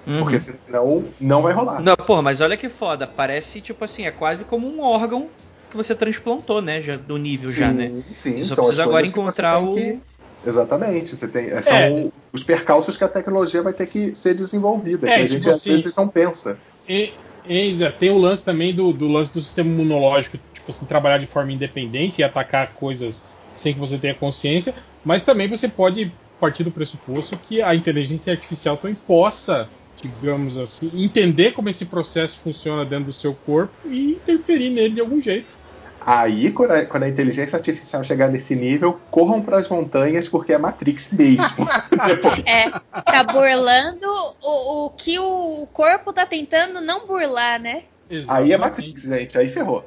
Uhum. 0.07 0.19
Porque 0.19 0.39
senão 0.39 1.03
não 1.19 1.41
vai 1.41 1.53
rolar. 1.53 1.81
Não, 1.81 1.95
pô, 1.97 2.21
mas 2.21 2.39
olha 2.39 2.55
que 2.55 2.69
foda. 2.69 3.05
Parece, 3.05 3.59
tipo 3.59 3.83
assim, 3.83 4.05
é 4.05 4.11
quase 4.11 4.45
como 4.45 4.65
um 4.65 4.81
órgão 4.81 5.27
que 5.69 5.75
você 5.75 5.93
transplantou, 5.93 6.61
né? 6.61 6.81
Já, 6.81 6.95
do 6.95 7.17
nível 7.17 7.49
sim, 7.49 7.55
já, 7.59 7.73
né? 7.73 7.91
Sim, 8.15 8.37
você 8.37 8.55
só 8.55 8.61
precisa 8.61 8.83
agora 8.83 9.05
encontrar 9.05 9.59
o. 9.59 9.73
Que... 9.75 9.99
Exatamente. 10.45 11.13
Você 11.13 11.27
tem, 11.27 11.49
é. 11.49 11.61
São 11.61 12.13
os 12.31 12.41
percalços 12.41 12.95
que 12.95 13.03
a 13.03 13.07
tecnologia 13.09 13.61
vai 13.61 13.73
ter 13.73 13.85
que 13.85 14.15
ser 14.15 14.33
desenvolvida. 14.33 15.09
É, 15.09 15.15
que 15.15 15.21
a 15.21 15.27
gente 15.27 15.41
tipo 15.41 15.49
às 15.49 15.57
assim, 15.57 15.71
vezes 15.71 15.93
não 15.93 16.07
pensa. 16.07 16.57
E, 16.87 17.11
e, 17.45 17.77
tem 17.99 18.09
o 18.09 18.17
lance 18.17 18.45
também 18.45 18.73
do, 18.73 18.93
do 18.93 19.09
lance 19.09 19.33
do 19.33 19.41
sistema 19.41 19.69
imunológico, 19.69 20.39
tipo 20.53 20.71
assim, 20.71 20.85
trabalhar 20.85 21.17
de 21.17 21.27
forma 21.27 21.51
independente 21.51 22.21
e 22.21 22.23
atacar 22.23 22.71
coisas 22.73 23.25
sem 23.53 23.73
que 23.73 23.79
você 23.79 23.97
tenha 23.97 24.15
consciência, 24.15 24.73
mas 25.03 25.25
também 25.25 25.49
você 25.49 25.67
pode 25.67 26.13
partir 26.39 26.63
do 26.63 26.71
pressuposto 26.71 27.35
que 27.35 27.61
a 27.61 27.73
inteligência 27.75 28.31
artificial 28.31 28.77
também 28.77 28.95
possa 28.95 29.67
digamos 30.01 30.57
assim, 30.57 30.91
entender 30.93 31.51
como 31.53 31.69
esse 31.69 31.85
processo 31.85 32.37
funciona 32.37 32.85
dentro 32.85 33.05
do 33.05 33.13
seu 33.13 33.33
corpo 33.33 33.73
e 33.85 34.11
interferir 34.11 34.69
nele 34.69 34.95
de 34.95 35.01
algum 35.01 35.21
jeito. 35.21 35.55
Aí, 35.99 36.51
quando 36.51 36.71
a, 36.71 36.85
quando 36.85 37.03
a 37.03 37.09
inteligência 37.09 37.57
artificial 37.57 38.03
chegar 38.03 38.29
nesse 38.29 38.55
nível, 38.55 38.99
corram 39.09 39.41
para 39.41 39.57
as 39.57 39.67
montanhas 39.67 40.27
porque 40.27 40.53
é 40.53 40.57
Matrix 40.57 41.11
mesmo. 41.11 41.67
é, 42.45 42.69
tá 43.01 43.23
burlando 43.23 44.05
o, 44.41 44.85
o 44.85 44.89
que 44.91 45.19
o 45.19 45.67
corpo 45.73 46.13
tá 46.13 46.25
tentando 46.25 46.79
não 46.79 47.05
burlar, 47.05 47.59
né? 47.59 47.83
Exatamente. 48.09 48.43
Aí 48.45 48.53
é 48.53 48.57
Matrix, 48.57 49.01
gente, 49.01 49.37
aí 49.37 49.49
ferrou. 49.49 49.83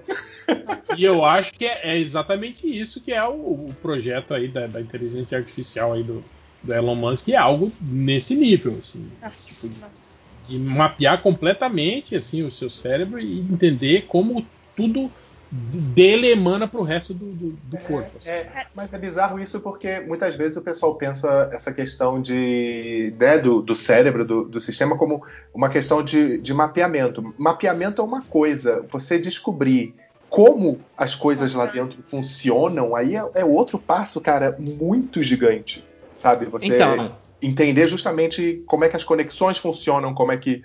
E 0.98 1.04
eu 1.04 1.24
acho 1.24 1.54
que 1.54 1.64
é, 1.64 1.80
é 1.84 1.98
exatamente 1.98 2.66
isso 2.66 3.00
que 3.00 3.12
é 3.12 3.24
o, 3.24 3.64
o 3.64 3.74
projeto 3.80 4.34
aí 4.34 4.48
da, 4.48 4.66
da 4.66 4.80
inteligência 4.80 5.38
artificial 5.38 5.92
aí 5.92 6.02
do, 6.02 6.22
do 6.62 6.74
Elon 6.74 6.94
Musk 6.94 7.28
é 7.28 7.36
algo 7.36 7.72
nesse 7.80 8.34
nível, 8.36 8.76
assim. 8.78 9.10
Nossa, 9.20 9.68
tipo, 9.68 9.80
nossa. 9.80 10.30
De 10.48 10.58
mapear 10.58 11.22
completamente 11.22 12.16
assim 12.16 12.42
o 12.42 12.50
seu 12.50 12.68
cérebro 12.68 13.20
e 13.20 13.40
entender 13.40 14.06
como 14.08 14.44
tudo 14.76 15.10
dele 15.52 16.30
emana 16.30 16.68
para 16.68 16.80
o 16.80 16.84
resto 16.84 17.12
do, 17.12 17.26
do, 17.26 17.50
do 17.52 17.76
é, 17.76 17.80
corpo. 17.80 18.18
Assim. 18.18 18.30
É, 18.30 18.66
mas 18.74 18.92
é 18.92 18.98
bizarro 18.98 19.38
isso 19.40 19.60
porque 19.60 20.00
muitas 20.00 20.34
vezes 20.36 20.56
o 20.56 20.62
pessoal 20.62 20.94
pensa 20.94 21.50
essa 21.52 21.72
questão 21.72 22.20
de 22.20 23.12
né, 23.18 23.38
do, 23.38 23.60
do, 23.60 23.74
cérebro, 23.74 24.24
do, 24.24 24.44
do, 24.44 24.60
sistema, 24.60 24.96
como 24.96 25.24
uma 25.52 25.68
questão 25.68 26.04
de, 26.04 26.38
de 26.38 26.54
mapeamento. 26.54 27.34
Mapeamento 27.36 28.00
é 28.00 28.04
uma 28.04 28.22
coisa, 28.22 28.84
você 28.88 29.18
descobrir 29.18 29.94
como 30.28 30.80
as 30.96 31.16
coisas 31.16 31.54
lá 31.54 31.66
dentro 31.66 32.00
funcionam, 32.04 32.94
aí 32.94 33.16
é, 33.16 33.30
é 33.34 33.44
outro 33.44 33.76
passo, 33.76 34.20
cara, 34.20 34.56
muito 34.60 35.20
gigante 35.20 35.84
sabe? 36.20 36.46
Você 36.46 36.66
então, 36.66 37.16
entender 37.40 37.86
justamente 37.86 38.62
como 38.66 38.84
é 38.84 38.88
que 38.88 38.96
as 38.96 39.04
conexões 39.04 39.58
funcionam, 39.58 40.14
como 40.14 40.30
é 40.30 40.36
que 40.36 40.62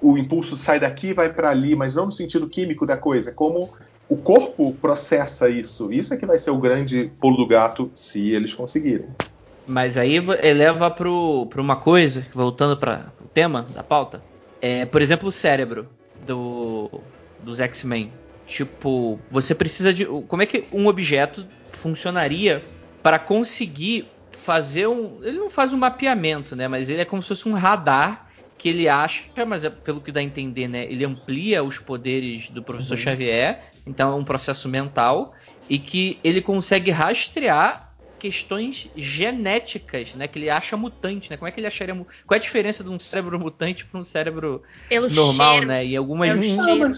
o 0.00 0.16
impulso 0.18 0.56
sai 0.56 0.80
daqui 0.80 1.08
e 1.08 1.14
vai 1.14 1.32
para 1.32 1.50
ali, 1.50 1.76
mas 1.76 1.94
não 1.94 2.06
no 2.06 2.10
sentido 2.10 2.48
químico 2.48 2.86
da 2.86 2.96
coisa, 2.96 3.32
como 3.32 3.70
o 4.08 4.16
corpo 4.16 4.72
processa 4.80 5.48
isso. 5.48 5.90
Isso 5.92 6.12
é 6.12 6.16
que 6.16 6.26
vai 6.26 6.38
ser 6.38 6.50
o 6.50 6.58
grande 6.58 7.10
pulo 7.20 7.36
do 7.36 7.46
gato 7.46 7.90
se 7.94 8.30
eles 8.30 8.52
conseguirem. 8.52 9.08
Mas 9.66 9.96
aí 9.96 10.16
eleva 10.42 10.90
para 10.90 11.08
uma 11.08 11.76
coisa, 11.76 12.26
voltando 12.34 12.76
para 12.76 13.12
o 13.22 13.28
tema 13.28 13.66
da 13.74 13.82
pauta, 13.82 14.22
é, 14.60 14.84
por 14.84 15.00
exemplo, 15.00 15.28
o 15.28 15.32
cérebro 15.32 15.88
do, 16.26 16.90
dos 17.42 17.60
X-Men. 17.60 18.12
Tipo, 18.46 19.18
você 19.30 19.54
precisa 19.54 19.92
de. 19.92 20.04
Como 20.04 20.42
é 20.42 20.46
que 20.46 20.64
um 20.70 20.86
objeto 20.86 21.46
funcionaria 21.72 22.62
para 23.02 23.18
conseguir 23.18 24.06
fazer 24.44 24.86
um. 24.86 25.18
Ele 25.22 25.38
não 25.38 25.50
faz 25.50 25.72
um 25.72 25.78
mapeamento, 25.78 26.54
né? 26.54 26.68
Mas 26.68 26.90
ele 26.90 27.00
é 27.00 27.04
como 27.04 27.22
se 27.22 27.28
fosse 27.28 27.48
um 27.48 27.54
radar 27.54 28.28
que 28.56 28.68
ele 28.68 28.88
acha, 28.88 29.44
mas 29.46 29.64
é, 29.64 29.70
pelo 29.70 30.00
que 30.00 30.12
dá 30.12 30.20
a 30.20 30.22
entender, 30.22 30.68
né? 30.68 30.84
Ele 30.84 31.04
amplia 31.04 31.62
os 31.62 31.78
poderes 31.78 32.48
do 32.48 32.62
professor 32.62 32.96
uhum. 32.96 33.02
Xavier, 33.02 33.64
então 33.86 34.12
é 34.12 34.14
um 34.14 34.24
processo 34.24 34.68
mental, 34.68 35.34
e 35.68 35.78
que 35.78 36.18
ele 36.24 36.40
consegue 36.40 36.90
rastrear 36.90 37.92
questões 38.18 38.88
genéticas, 38.96 40.14
né? 40.14 40.26
Que 40.26 40.38
ele 40.38 40.48
acha 40.48 40.76
mutante, 40.76 41.30
né? 41.30 41.36
Como 41.36 41.46
é 41.46 41.50
que 41.50 41.60
ele 41.60 41.66
acharia. 41.66 41.94
Qual 41.94 42.34
é 42.34 42.36
a 42.36 42.38
diferença 42.38 42.82
de 42.82 42.88
um 42.88 42.98
cérebro 42.98 43.38
mutante 43.38 43.84
para 43.84 44.00
um 44.00 44.04
cérebro 44.04 44.62
Pelo 44.88 45.10
normal, 45.10 45.52
cheiro. 45.54 45.66
né? 45.66 45.84
E 45.84 45.96
algumas. 45.96 46.30
Pelo. 46.30 46.92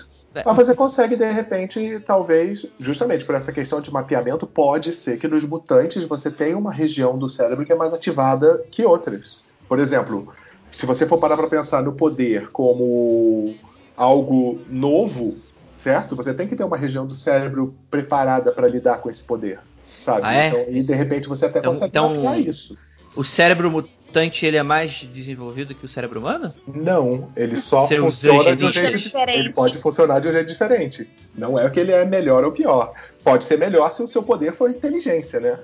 Mas, 0.44 0.56
mas 0.56 0.66
você 0.66 0.74
consegue, 0.74 1.16
de 1.16 1.30
repente, 1.30 2.00
talvez, 2.00 2.66
justamente 2.78 3.24
por 3.24 3.34
essa 3.34 3.52
questão 3.52 3.80
de 3.80 3.92
mapeamento, 3.92 4.46
pode 4.46 4.92
ser 4.92 5.18
que 5.18 5.28
nos 5.28 5.44
mutantes 5.44 6.04
você 6.04 6.30
tenha 6.30 6.56
uma 6.56 6.72
região 6.72 7.18
do 7.18 7.28
cérebro 7.28 7.64
que 7.64 7.72
é 7.72 7.76
mais 7.76 7.94
ativada 7.94 8.62
que 8.70 8.84
outras. 8.84 9.40
Por 9.68 9.78
exemplo, 9.78 10.32
se 10.72 10.86
você 10.86 11.06
for 11.06 11.18
parar 11.18 11.36
para 11.36 11.48
pensar 11.48 11.82
no 11.82 11.92
poder 11.92 12.50
como 12.50 13.54
algo 13.96 14.60
novo, 14.68 15.34
certo? 15.74 16.14
Você 16.16 16.34
tem 16.34 16.46
que 16.46 16.54
ter 16.56 16.64
uma 16.64 16.76
região 16.76 17.06
do 17.06 17.14
cérebro 17.14 17.74
preparada 17.90 18.52
para 18.52 18.68
lidar 18.68 18.98
com 18.98 19.08
esse 19.10 19.24
poder, 19.24 19.58
sabe? 19.98 20.20
Ah, 20.24 20.34
é? 20.34 20.48
então, 20.48 20.64
e 20.68 20.82
de 20.82 20.94
repente 20.94 21.28
você 21.28 21.46
até 21.46 21.58
Então- 21.60 21.72
consegue 21.72 21.90
então- 21.90 22.14
mapear 22.14 22.38
isso. 22.40 22.76
O 23.14 23.24
cérebro 23.24 23.88
mutante 24.06 24.46
ele 24.46 24.56
é 24.56 24.62
mais 24.62 24.92
desenvolvido 24.92 25.74
que 25.74 25.84
o 25.84 25.88
cérebro 25.88 26.20
humano? 26.20 26.52
Não, 26.66 27.30
ele 27.36 27.56
só 27.56 27.86
Seus 27.86 28.00
funciona 28.00 28.56
de 28.56 28.64
um 28.64 28.70
jeito 28.70 28.98
Diferente. 28.98 29.38
Ele 29.38 29.52
pode 29.52 29.78
funcionar 29.78 30.20
de 30.20 30.28
um 30.28 30.32
jeito 30.32 30.48
diferente. 30.48 31.10
Não 31.34 31.58
é 31.58 31.68
que 31.68 31.78
ele 31.78 31.92
é 31.92 32.04
melhor 32.04 32.44
ou 32.44 32.52
pior. 32.52 32.94
Pode 33.22 33.44
ser 33.44 33.58
melhor 33.58 33.90
se 33.90 34.02
o 34.02 34.08
seu 34.08 34.22
poder 34.22 34.52
for 34.52 34.70
inteligência, 34.70 35.40
né? 35.40 35.58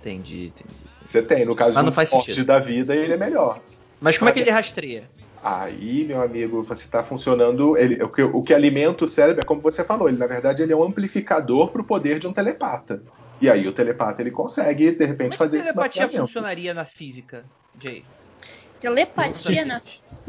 Entendi, 0.00 0.52
entendi. 0.54 0.86
Você 1.04 1.22
tem, 1.22 1.44
no 1.44 1.56
caso 1.56 1.74
Mas 1.74 1.84
não 1.84 1.90
do 1.90 1.94
faz 1.94 2.10
forte 2.10 2.26
sentido. 2.26 2.46
da 2.46 2.58
vida, 2.58 2.94
ele 2.94 3.12
é 3.12 3.16
melhor. 3.16 3.60
Mas 4.00 4.18
como 4.18 4.28
é 4.28 4.32
que 4.32 4.40
ele 4.40 4.50
rastreia? 4.50 5.04
Aí, 5.42 6.04
meu 6.04 6.20
amigo, 6.22 6.62
você 6.62 6.84
está 6.84 7.02
funcionando. 7.04 7.76
Ele, 7.76 8.02
o, 8.02 8.08
que, 8.08 8.22
o 8.22 8.42
que 8.42 8.52
alimenta 8.52 9.04
o 9.04 9.08
cérebro 9.08 9.42
é 9.42 9.44
como 9.44 9.60
você 9.60 9.84
falou. 9.84 10.08
Ele, 10.08 10.18
na 10.18 10.26
verdade, 10.26 10.62
ele 10.62 10.72
é 10.72 10.76
um 10.76 10.82
amplificador 10.82 11.70
para 11.70 11.80
o 11.80 11.84
poder 11.84 12.18
de 12.18 12.26
um 12.26 12.32
telepata. 12.32 13.02
E 13.40 13.50
aí 13.50 13.66
o 13.66 13.72
telepata 13.72 14.22
ele 14.22 14.30
consegue, 14.30 14.92
de 14.92 15.04
repente, 15.04 15.36
Como 15.36 15.46
é 15.46 15.46
fazer 15.46 15.58
a 15.58 15.60
esse 15.60 15.72
telepatia 15.74 16.08
funcionaria 16.08 16.72
na 16.72 16.84
física, 16.84 17.44
Jay? 17.78 18.04
Telepatia 18.80 19.64
na. 19.64 19.80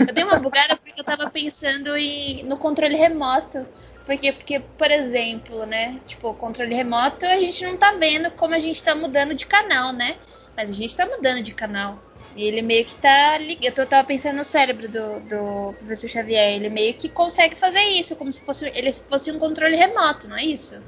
eu 0.00 0.12
dei 0.12 0.24
uma 0.24 0.38
bugada 0.38 0.76
porque 0.76 1.00
eu 1.00 1.04
tava 1.04 1.30
pensando 1.30 1.96
em, 1.96 2.42
no 2.44 2.56
controle 2.56 2.94
remoto. 2.94 3.66
Porque, 4.06 4.32
porque, 4.32 4.60
por 4.60 4.90
exemplo, 4.90 5.66
né? 5.66 6.00
Tipo, 6.06 6.30
o 6.30 6.34
controle 6.34 6.74
remoto 6.74 7.26
a 7.26 7.36
gente 7.36 7.64
não 7.64 7.76
tá 7.76 7.92
vendo 7.92 8.30
como 8.30 8.54
a 8.54 8.58
gente 8.58 8.82
tá 8.82 8.94
mudando 8.94 9.34
de 9.34 9.44
canal, 9.44 9.92
né? 9.92 10.16
Mas 10.56 10.70
a 10.70 10.72
gente 10.72 10.96
tá 10.96 11.04
mudando 11.04 11.42
de 11.42 11.52
canal. 11.52 11.98
E 12.34 12.44
ele 12.44 12.62
meio 12.62 12.84
que 12.84 12.94
tá 12.94 13.36
ligado. 13.38 13.78
Eu 13.78 13.86
tava 13.86 14.06
pensando 14.06 14.36
no 14.36 14.44
cérebro 14.44 14.88
do, 14.88 15.20
do 15.20 15.74
professor 15.74 16.08
Xavier. 16.08 16.54
Ele 16.54 16.70
meio 16.70 16.94
que 16.94 17.08
consegue 17.08 17.54
fazer 17.54 17.82
isso, 17.82 18.16
como 18.16 18.32
se 18.32 18.40
fosse 18.40 18.70
ele 18.74 18.92
fosse 18.92 19.30
um 19.30 19.38
controle 19.38 19.76
remoto, 19.76 20.28
não 20.28 20.36
é 20.36 20.44
isso? 20.44 20.80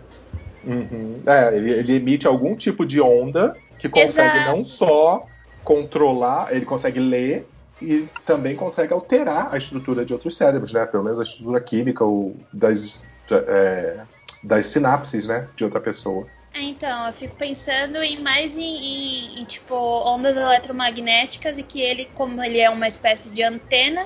Uhum. 0.62 1.14
É, 1.26 1.56
ele, 1.56 1.70
ele 1.72 1.94
emite 1.94 2.26
algum 2.26 2.56
tipo 2.56 2.84
de 2.84 3.00
onda 3.00 3.56
que 3.78 3.88
consegue 3.88 4.40
Exato. 4.40 4.56
não 4.56 4.64
só 4.64 5.30
controlar, 5.62 6.54
ele 6.54 6.64
consegue 6.64 7.00
ler 7.00 7.48
e 7.80 8.06
também 8.24 8.54
consegue 8.54 8.92
alterar 8.92 9.54
a 9.54 9.56
estrutura 9.56 10.04
de 10.04 10.12
outros 10.12 10.36
cérebros, 10.36 10.72
né? 10.72 10.84
Pelo 10.86 11.04
menos 11.04 11.18
a 11.18 11.22
estrutura 11.22 11.60
química 11.62 12.04
ou 12.04 12.36
das, 12.52 13.08
é, 13.30 14.06
das 14.42 14.66
sinapses, 14.66 15.26
né? 15.26 15.50
De 15.54 15.64
outra 15.64 15.80
pessoa. 15.80 16.30
É, 16.52 16.62
então, 16.62 17.06
eu 17.06 17.12
fico 17.12 17.36
pensando 17.36 18.02
em 18.02 18.20
mais 18.20 18.56
em, 18.56 18.60
em- 18.62 19.40
em, 19.40 19.44
tipo 19.44 19.74
ondas 19.74 20.36
eletromagnéticas 20.36 21.56
e 21.56 21.62
que 21.62 21.80
ele, 21.80 22.06
como 22.06 22.42
ele 22.42 22.58
é 22.58 22.68
uma 22.68 22.88
espécie 22.88 23.30
de 23.30 23.42
antena, 23.42 24.04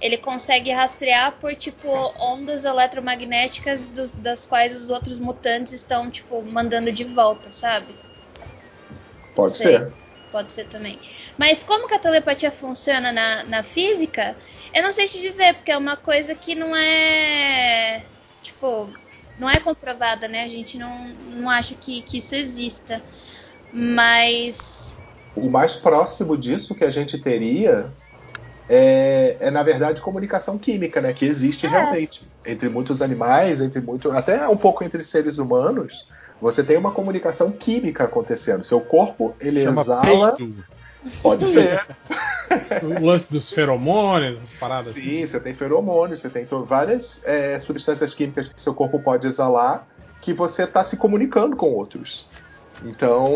ele 0.00 0.16
consegue 0.16 0.70
rastrear 0.70 1.38
por 1.38 1.54
tipo 1.54 1.88
ondas 2.20 2.64
eletromagnéticas 2.64 3.88
dos- 3.88 4.12
das 4.12 4.46
quais 4.46 4.74
os 4.76 4.88
outros 4.90 5.18
mutantes 5.18 5.72
estão 5.72 6.10
tipo 6.10 6.42
mandando 6.42 6.92
de 6.92 7.04
volta, 7.04 7.50
sabe? 7.50 7.94
Pode 9.34 9.56
Sei. 9.56 9.78
ser. 9.78 9.94
Pode 10.30 10.52
ser 10.52 10.64
também. 10.66 11.00
Mas 11.38 11.62
como 11.62 11.86
que 11.86 11.94
a 11.94 11.98
telepatia 11.98 12.50
funciona 12.50 13.12
na, 13.12 13.44
na 13.44 13.62
física, 13.62 14.36
eu 14.74 14.82
não 14.82 14.92
sei 14.92 15.08
te 15.08 15.20
dizer, 15.20 15.54
porque 15.54 15.70
é 15.70 15.78
uma 15.78 15.96
coisa 15.96 16.34
que 16.34 16.54
não 16.54 16.74
é. 16.76 18.04
Tipo, 18.42 18.92
não 19.38 19.48
é 19.48 19.58
comprovada, 19.60 20.28
né? 20.28 20.42
A 20.42 20.48
gente 20.48 20.76
não, 20.78 21.08
não 21.08 21.48
acha 21.48 21.74
que, 21.74 22.02
que 22.02 22.18
isso 22.18 22.34
exista. 22.34 23.02
Mas. 23.72 24.98
O 25.34 25.48
mais 25.50 25.74
próximo 25.74 26.36
disso 26.36 26.74
que 26.74 26.84
a 26.84 26.90
gente 26.90 27.18
teria 27.18 27.94
é, 28.68 29.36
é, 29.40 29.50
na 29.50 29.62
verdade, 29.62 30.00
comunicação 30.00 30.58
química, 30.58 31.00
né? 31.00 31.12
Que 31.12 31.24
existe 31.24 31.66
É. 31.66 31.70
realmente. 31.70 32.28
Entre 32.44 32.68
muitos 32.68 33.02
animais, 33.02 33.60
entre 33.60 33.80
muito. 33.80 34.10
Até 34.10 34.46
um 34.48 34.56
pouco 34.56 34.84
entre 34.84 35.02
seres 35.02 35.38
humanos, 35.38 36.08
você 36.40 36.62
tem 36.62 36.76
uma 36.76 36.90
comunicação 36.92 37.50
química 37.50 38.04
acontecendo. 38.04 38.64
Seu 38.64 38.80
corpo, 38.80 39.34
ele 39.40 39.62
Chama 39.62 39.82
exala. 39.82 40.36
peido. 40.36 40.64
Pode 41.22 41.46
ser. 41.46 41.86
O 42.82 43.04
lance 43.04 43.32
dos 43.32 43.50
feromônios, 43.52 44.38
as 44.42 44.52
paradas 44.52 44.88
assim. 44.96 45.18
Sim, 45.20 45.26
você 45.26 45.40
tem 45.40 45.54
feromônios, 45.54 46.20
você 46.20 46.28
tem 46.28 46.46
várias 46.64 47.20
é, 47.24 47.58
substâncias 47.58 48.14
químicas 48.14 48.48
que 48.48 48.60
seu 48.60 48.74
corpo 48.74 49.00
pode 49.00 49.26
exalar 49.26 49.86
que 50.20 50.32
você 50.32 50.64
está 50.64 50.82
se 50.82 50.96
comunicando 50.96 51.56
com 51.56 51.72
outros. 51.72 52.28
Então, 52.84 53.32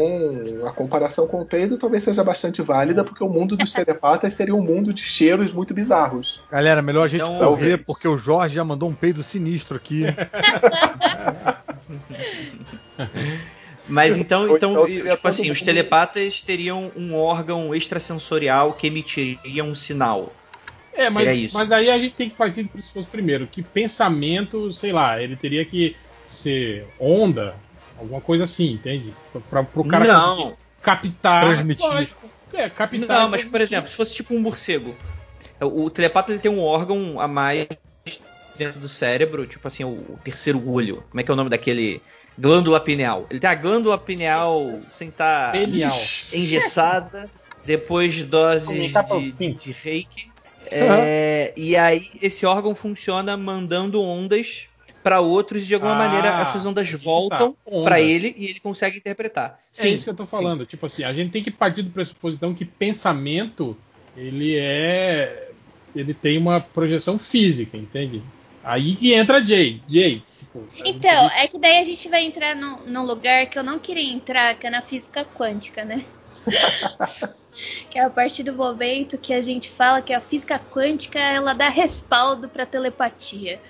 a 0.67 0.71
comparação 0.71 1.27
com 1.27 1.41
o 1.41 1.47
peido 1.47 1.79
talvez 1.79 2.05
seja 2.05 2.23
bastante 2.23 2.61
válida, 2.63 3.03
porque 3.03 3.25
o 3.25 3.29
mundo 3.29 3.57
dos 3.57 3.73
telepatas 3.73 4.35
seria 4.35 4.55
um 4.55 4.63
mundo 4.63 4.93
de 4.93 5.03
cheiros 5.03 5.53
muito 5.53 5.73
bizarros. 5.73 6.43
Galera, 6.51 6.83
melhor 6.83 7.05
a 7.05 7.09
gente 7.09 7.23
Então, 7.23 7.39
correr, 7.39 7.49
talvez. 7.49 7.81
porque 7.87 8.07
o 8.07 8.17
Jorge 8.17 8.55
já 8.55 8.65
mandou 8.65 8.89
um 8.89 8.95
peido 8.95 9.23
sinistro 9.23 9.77
aqui. 9.77 10.05
Mas 13.89 14.17
então, 14.17 14.57
então, 14.57 14.87
então 14.89 15.11
tipo 15.13 15.27
assim, 15.27 15.51
os 15.51 15.61
telepatas 15.63 16.41
teriam 16.41 16.93
um 16.97 17.17
órgão 17.17 17.75
extrasensorial 17.75 18.73
que 18.75 18.87
emitiria 18.87 19.65
um 19.65 19.75
sinal. 19.75 20.33
É, 20.93 21.09
mas, 21.11 21.25
Seria 21.25 21.45
isso. 21.47 21.57
mas 21.57 21.73
aí 21.73 21.91
a 21.91 21.99
gente 21.99 22.15
tem 22.15 22.29
que 22.29 22.37
partir 22.37 22.63
do 22.63 22.69
pressuposto 22.69 23.11
primeiro, 23.11 23.47
que 23.47 23.63
pensamento, 23.63 24.71
sei 24.71 24.93
lá, 24.93 25.21
ele 25.21 25.35
teria 25.35 25.65
que 25.65 25.97
ser 26.27 26.87
onda, 26.99 27.55
alguma 28.01 28.21
coisa 28.21 28.45
assim, 28.45 28.73
entende? 28.73 29.15
Pra, 29.49 29.63
pro 29.63 29.85
cara 29.85 30.07
não, 30.07 30.57
captar. 30.83 31.45
Transmitir. 31.45 31.87
Lógico. 31.87 32.31
É, 32.53 32.69
captar. 32.69 33.01
não, 33.01 33.29
mas 33.29 33.45
por 33.45 33.61
exemplo, 33.61 33.89
se 33.89 33.97
fosse 33.97 34.15
tipo 34.15 34.35
um 34.35 34.41
morcego, 34.41 34.97
o, 35.61 35.85
o 35.85 35.91
telepata 35.91 36.33
ele 36.33 36.41
tem 36.41 36.51
um 36.51 36.61
órgão 36.61 37.21
a 37.21 37.29
mais 37.29 37.69
dentro 38.57 38.81
do 38.81 38.89
cérebro, 38.89 39.47
tipo 39.47 39.67
assim, 39.69 39.85
o, 39.85 39.89
o 39.89 40.19
terceiro 40.25 40.69
olho. 40.69 41.05
Como 41.11 41.21
é 41.21 41.23
que 41.23 41.31
é 41.31 41.35
o 41.35 41.37
nome 41.37 41.51
daquele 41.51 42.03
glândula 42.39 42.81
pineal? 42.81 43.27
Ele 43.31 43.39
tem 43.39 43.51
a 43.51 43.55
glândula 43.55 43.99
pineal 43.99 44.59
Jesus. 44.59 44.85
sem 44.85 45.09
estar 45.09 45.53
Penial. 45.53 45.97
engessada 46.33 47.31
depois 47.65 48.15
de 48.15 48.25
doses 48.25 48.93
pelo 48.93 49.21
de, 49.21 49.33
de, 49.33 49.53
de 49.53 49.73
reiki. 49.73 50.31
É, 50.71 51.53
e 51.57 51.77
aí 51.77 52.11
esse 52.21 52.45
órgão 52.45 52.75
funciona 52.75 53.37
mandando 53.37 54.03
ondas 54.03 54.67
para 55.03 55.21
outros 55.21 55.63
e 55.63 55.67
de 55.67 55.75
alguma 55.75 55.95
Ah, 55.95 55.99
maneira 55.99 56.41
essas 56.41 56.65
ondas 56.65 56.87
que 56.89 56.97
tá. 56.97 57.03
voltam 57.03 57.57
Onda. 57.65 57.85
para 57.85 58.01
ele 58.01 58.35
e 58.37 58.47
ele 58.47 58.61
consegue 58.61 58.99
interpretar. 58.99 59.59
É 59.79 59.89
isso 59.89 60.05
que 60.05 60.11
eu 60.11 60.15
tô 60.15 60.27
falando. 60.27 60.67
Tipo 60.67 60.87
assim, 60.87 61.05
a 61.05 61.13
gente 61.13 61.31
tem 61.31 61.43
que 61.43 61.51
partir 61.51 61.83
do 61.83 61.91
pressuposto 61.91 62.55
que 62.55 62.65
pensamento 62.65 63.77
ele 64.17 64.57
é. 64.57 65.51
Ele 65.95 66.15
tem 66.15 66.39
uma 66.39 66.61
projeção 66.61 67.19
física, 67.19 67.77
entende? 67.77 68.23
Aí 68.63 68.95
que 68.95 69.13
entra 69.13 69.45
Jay. 69.45 69.83
Jay. 69.89 70.23
Tipo, 70.39 70.65
gente 70.73 70.89
Então, 70.89 71.31
é 71.31 71.49
que 71.49 71.59
daí 71.59 71.79
a 71.79 71.85
gente 71.85 72.09
vai 72.09 72.25
entrar 72.25 72.55
num, 72.55 72.79
num 72.87 73.05
lugar 73.05 73.47
que 73.47 73.59
eu 73.59 73.63
não 73.65 73.79
queria 73.79 74.13
entrar, 74.13 74.55
que 74.57 74.67
é 74.67 74.71
na 74.71 74.83
física 74.83 75.25
quântica, 75.25 75.85
né? 75.85 76.05
que 77.91 77.99
é 77.99 78.05
a 78.05 78.11
partir 78.11 78.43
do 78.43 78.53
momento 78.53 79.19
que 79.19 79.33
a 79.33 79.41
gente 79.41 79.69
fala 79.69 80.01
que 80.01 80.13
a 80.13 80.21
física 80.21 80.59
quântica 80.59 81.19
ela 81.19 81.53
dá 81.55 81.69
respaldo 81.69 82.49
para 82.49 82.65
telepatia. 82.67 83.61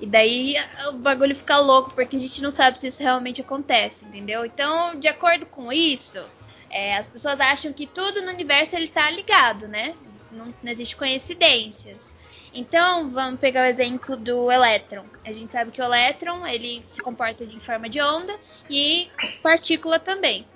E 0.00 0.06
daí 0.06 0.54
o 0.88 0.92
bagulho 0.92 1.34
fica 1.34 1.58
louco, 1.58 1.92
porque 1.92 2.16
a 2.16 2.20
gente 2.20 2.40
não 2.40 2.50
sabe 2.50 2.78
se 2.78 2.86
isso 2.86 3.02
realmente 3.02 3.40
acontece, 3.40 4.04
entendeu? 4.04 4.44
Então, 4.44 4.94
de 4.94 5.08
acordo 5.08 5.44
com 5.46 5.72
isso, 5.72 6.24
é, 6.70 6.96
as 6.96 7.08
pessoas 7.08 7.40
acham 7.40 7.72
que 7.72 7.86
tudo 7.86 8.22
no 8.22 8.30
universo 8.30 8.76
ele 8.76 8.88
tá 8.88 9.10
ligado, 9.10 9.66
né? 9.66 9.94
Não, 10.30 10.54
não 10.62 10.70
existe 10.70 10.94
coincidências. 10.94 12.16
Então, 12.54 13.08
vamos 13.08 13.40
pegar 13.40 13.62
o 13.62 13.66
exemplo 13.66 14.16
do 14.16 14.50
elétron. 14.50 15.04
A 15.24 15.32
gente 15.32 15.52
sabe 15.52 15.70
que 15.70 15.80
o 15.80 15.84
elétron 15.84 16.46
ele 16.46 16.82
se 16.86 17.00
comporta 17.02 17.44
em 17.44 17.58
forma 17.58 17.88
de 17.88 18.00
onda 18.00 18.34
e 18.70 19.10
partícula 19.42 19.98
também. 19.98 20.46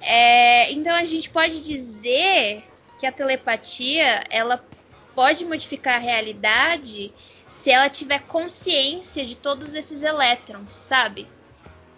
É, 0.00 0.70
então, 0.72 0.94
a 0.94 1.04
gente 1.04 1.30
pode 1.30 1.60
dizer 1.60 2.64
que 2.98 3.06
a 3.06 3.12
telepatia 3.12 4.24
ela 4.28 4.62
pode 5.14 5.44
modificar 5.44 5.96
a 5.96 5.98
realidade 5.98 7.12
se 7.60 7.70
ela 7.70 7.90
tiver 7.90 8.20
consciência 8.20 9.26
de 9.26 9.36
todos 9.36 9.74
esses 9.74 10.02
elétrons, 10.02 10.72
sabe? 10.72 11.28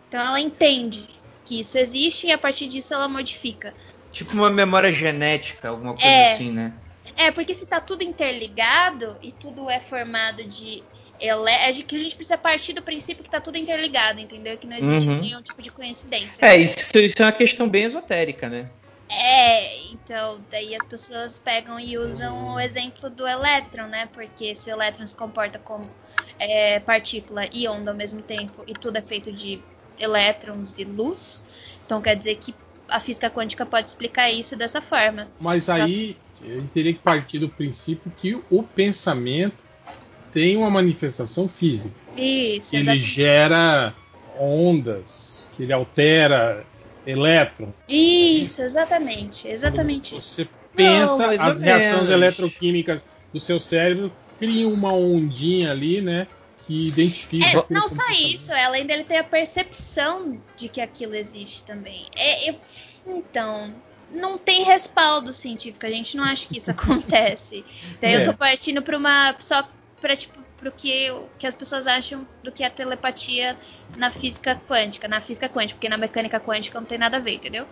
Então, 0.08 0.20
ela 0.20 0.40
entende 0.40 1.06
que 1.44 1.60
isso 1.60 1.78
existe 1.78 2.26
e 2.26 2.32
a 2.32 2.38
partir 2.38 2.66
disso 2.66 2.92
ela 2.92 3.06
modifica. 3.06 3.72
Tipo 4.10 4.32
uma 4.32 4.50
memória 4.50 4.90
genética, 4.90 5.68
alguma 5.68 5.92
coisa 5.92 6.08
É. 6.08 6.32
assim, 6.32 6.50
né? 6.50 6.72
É, 7.16 7.30
porque 7.30 7.54
se 7.54 7.64
tá 7.66 7.80
tudo 7.80 8.02
interligado 8.02 9.16
e 9.22 9.30
tudo 9.30 9.70
é 9.70 9.78
formado 9.78 10.42
de 10.44 10.82
ele, 11.20 11.48
é 11.48 11.72
que 11.72 11.94
a 11.94 11.98
gente 11.98 12.16
precisa 12.16 12.36
partir 12.36 12.72
do 12.72 12.82
princípio 12.82 13.22
que 13.22 13.30
tá 13.30 13.40
tudo 13.40 13.56
interligado, 13.56 14.20
entendeu? 14.20 14.58
Que 14.58 14.66
não 14.66 14.76
existe 14.76 15.08
Uhum. 15.08 15.20
nenhum 15.20 15.42
tipo 15.42 15.62
de 15.62 15.70
coincidência. 15.70 16.44
É, 16.44 16.56
isso, 16.56 16.76
isso 16.98 17.22
é 17.22 17.24
uma 17.24 17.32
questão 17.32 17.68
bem 17.68 17.84
esotérica, 17.84 18.48
né? 18.48 18.68
É, 19.08 19.88
então, 19.90 20.40
daí 20.50 20.74
as 20.74 20.84
pessoas 20.84 21.36
pegam 21.38 21.78
e 21.78 21.98
usam 21.98 22.54
o 22.54 22.60
exemplo 22.60 23.10
do 23.10 23.26
elétron, 23.26 23.86
né? 23.86 24.06
Porque 24.12 24.56
se 24.56 24.70
o 24.70 24.74
elétron 24.74 25.06
se 25.06 25.14
comporta 25.14 25.58
como 25.58 25.90
é, 26.38 26.80
partícula 26.80 27.46
e 27.52 27.68
onda 27.68 27.90
ao 27.90 27.96
mesmo 27.96 28.22
tempo, 28.22 28.64
e 28.66 28.74
tudo 28.74 28.96
é 28.96 29.02
feito 29.02 29.30
de 29.30 29.60
elétrons 29.98 30.78
e 30.78 30.84
luz, 30.84 31.44
então 31.84 32.00
quer 32.00 32.16
dizer 32.16 32.36
que 32.36 32.54
a 32.88 32.98
física 32.98 33.30
quântica 33.30 33.64
pode 33.66 33.88
explicar 33.88 34.30
isso 34.30 34.56
dessa 34.56 34.80
forma. 34.80 35.28
Mas 35.40 35.64
Só- 35.64 35.72
aí 35.72 36.16
eu 36.42 36.66
teria 36.68 36.92
que 36.92 36.98
partir 37.00 37.38
do 37.38 37.48
princípio 37.48 38.10
que 38.16 38.34
o 38.50 38.62
pensamento 38.62 39.56
tem 40.32 40.56
uma 40.56 40.70
manifestação 40.70 41.46
física. 41.46 41.94
Isso, 42.16 42.74
ele 42.74 42.82
exatamente. 42.82 43.04
gera 43.04 43.94
ondas, 44.40 45.46
que 45.54 45.62
ele 45.62 45.72
altera 45.72 46.66
elétrons. 47.06 47.70
Isso, 47.88 48.62
exatamente, 48.62 49.48
exatamente 49.48 50.16
isso. 50.16 50.34
Você 50.34 50.48
pensa, 50.74 51.12
ou 51.30 51.40
as 51.40 51.60
reações 51.60 51.92
menos. 51.94 52.10
eletroquímicas 52.10 53.04
do 53.32 53.40
seu 53.40 53.58
cérebro 53.60 54.12
criam 54.38 54.72
uma 54.72 54.92
ondinha 54.92 55.70
ali, 55.70 56.00
né? 56.00 56.26
Que 56.66 56.86
identifica. 56.86 57.58
É, 57.58 57.64
não 57.68 57.88
só 57.88 58.02
isso, 58.12 58.52
além 58.52 58.86
dele 58.86 59.04
ter 59.04 59.16
a 59.16 59.24
percepção 59.24 60.40
de 60.56 60.68
que 60.68 60.80
aquilo 60.80 61.14
existe 61.14 61.64
também. 61.64 62.06
É, 62.16 62.50
eu- 62.50 62.56
então, 63.06 63.74
não 64.12 64.38
tem 64.38 64.62
respaldo 64.62 65.32
científico, 65.32 65.84
a 65.86 65.90
gente 65.90 66.16
não 66.16 66.22
acha 66.24 66.46
que 66.46 66.58
isso 66.58 66.70
acontece. 67.20 67.64
Daí 68.00 68.14
É. 68.14 68.22
eu 68.22 68.26
tô 68.30 68.34
partindo 68.36 68.80
pra 68.82 68.96
uma. 68.96 69.34
só 69.40 69.68
pra 70.00 70.14
tipo. 70.16 70.38
Que, 70.70 71.10
o- 71.10 71.24
que 71.38 71.46
as 71.46 71.56
pessoas 71.56 71.86
acham 71.86 72.26
do 72.44 72.52
que 72.52 72.62
é 72.62 72.70
telepatia 72.70 73.56
na 73.96 74.10
física 74.10 74.54
quântica. 74.68 75.08
Na 75.08 75.20
física 75.20 75.48
quântica, 75.48 75.74
porque 75.74 75.88
na 75.88 75.96
mecânica 75.96 76.38
quântica 76.38 76.78
não 76.78 76.86
tem 76.86 76.98
nada 76.98 77.16
a 77.16 77.20
ver, 77.20 77.32
entendeu? 77.32 77.66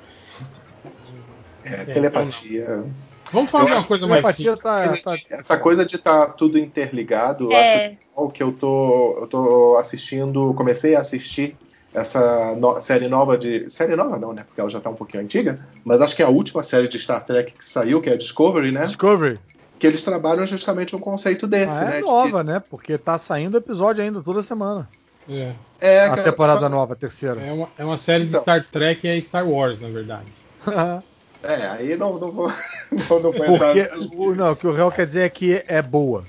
É, 1.62 1.85
telepatia. 1.85 2.85
Vamos 3.33 3.51
falar 3.51 3.65
Eu 3.65 3.69
de 3.69 3.75
uma 3.75 3.85
coisa 3.85 4.07
mais 4.07 4.27
simples. 4.35 4.57
tá, 4.59 4.87
Coisa 4.89 5.03
tá- 5.03 5.17
de- 5.17 5.27
essa 5.31 5.57
coisa 5.59 5.85
de 5.87 5.97
estar 5.97 6.27
tudo 6.33 6.59
interligado, 6.59 7.45
eu 7.45 7.53
É. 7.53 7.61
acho 7.87 7.97
legal 8.17 8.31
que 8.31 8.43
eu 8.43 8.53
tô, 8.53 9.19
eu 9.21 9.27
tô 9.27 9.77
assistindo, 9.77 10.53
comecei 10.55 10.97
a 10.97 11.01
assistir 11.01 11.57
essa 11.95 12.55
no- 12.57 12.81
série 12.81 13.09
nova 13.09 13.37
de. 13.37 13.69
Série 13.71 13.95
nova 13.95 14.19
não, 14.19 14.33
né? 14.33 14.43
Porque 14.45 14.61
ela 14.61 14.71
já 14.71 14.81
tá 14.81 14.91
um 14.91 14.95
pouquinho 14.95 15.23
antiga, 15.23 15.65
mas 15.85 16.01
acho 16.01 16.17
que 16.17 16.23
é 16.23 16.25
a 16.25 16.29
última 16.31 16.62
série 16.62 16.89
de 16.89 16.99
Star 16.99 17.25
Trek 17.25 17.53
que 17.53 17.65
saiu, 17.65 18.01
que 18.01 18.09
é 18.11 18.15
a 18.15 18.17
Discovery, 18.17 18.73
né? 18.73 18.87
Discovery. 18.87 19.39
Que 19.81 19.86
eles 19.86 20.02
trabalham 20.02 20.47
justamente 20.47 20.94
um 20.94 21.01
conceito 21.01 21.47
desse, 21.48 21.74
Ah, 21.74 21.85
né? 21.86 21.97
é 21.97 22.01
de- 22.02 22.07
nova, 22.07 22.44
né? 22.44 22.61
Porque 22.70 22.98
tá 22.98 23.16
saindo 23.19 23.57
episódio 23.57 24.05
ainda 24.05 24.20
toda 24.23 24.43
semana. 24.43 24.86
É, 25.27 25.55
É, 25.81 26.05
A 26.05 26.23
temporada 26.23 26.69
nova, 26.69 26.93
a 26.93 26.97
terceira. 26.97 27.40
é 27.40 27.51
uma, 27.51 27.69
é 27.78 27.85
uma 27.85 27.97
série 27.97 28.24
de 28.24 28.28
Então. 28.31 28.43
Star 28.43 28.62
Trek 28.70 29.07
e 29.07 29.11
é 29.11 29.23
Star 29.23 29.48
Wars, 29.48 29.81
na 29.81 29.89
verdade. 29.89 30.27
É, 31.43 31.66
aí 31.69 31.97
não, 31.97 32.19
não 32.19 32.31
vou, 32.31 32.48
não, 32.93 32.98
não 33.09 33.32
vou 33.32 33.32
Porque 33.59 33.89
o, 34.15 34.35
não, 34.35 34.52
o 34.52 34.57
que 34.57 34.66
o 34.66 34.74
real 34.74 34.93
quer 34.93 35.07
dizer 35.07 35.23
é 35.23 35.28
que 35.31 35.65
é 35.66 35.81
boa. 35.81 36.27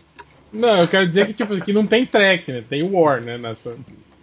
Não, 0.53 0.79
eu 0.79 0.87
quero 0.87 1.05
dizer 1.05 1.27
que, 1.27 1.33
tipo, 1.33 1.59
que 1.59 1.73
não 1.73 1.85
tem 1.85 2.05
Trek, 2.05 2.49
né? 2.49 2.61
Tem 2.61 2.81
War, 2.81 3.19
né? 3.19 3.37
Nessa. 3.37 3.75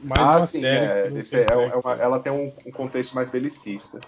Mais 0.03 0.23
Ah, 0.23 0.39
uma 0.39 0.47
sim, 0.47 0.63
série. 0.63 0.87
é, 0.87 1.23
tem 1.23 1.41
é- 1.41 1.45
é 1.45 1.77
uma- 1.77 1.93
ela 2.01 2.21
tem 2.21 2.33
um, 2.33 2.51
um 2.65 2.73
contexto 2.73 3.15
mais 3.15 3.29
belicista. 3.29 4.01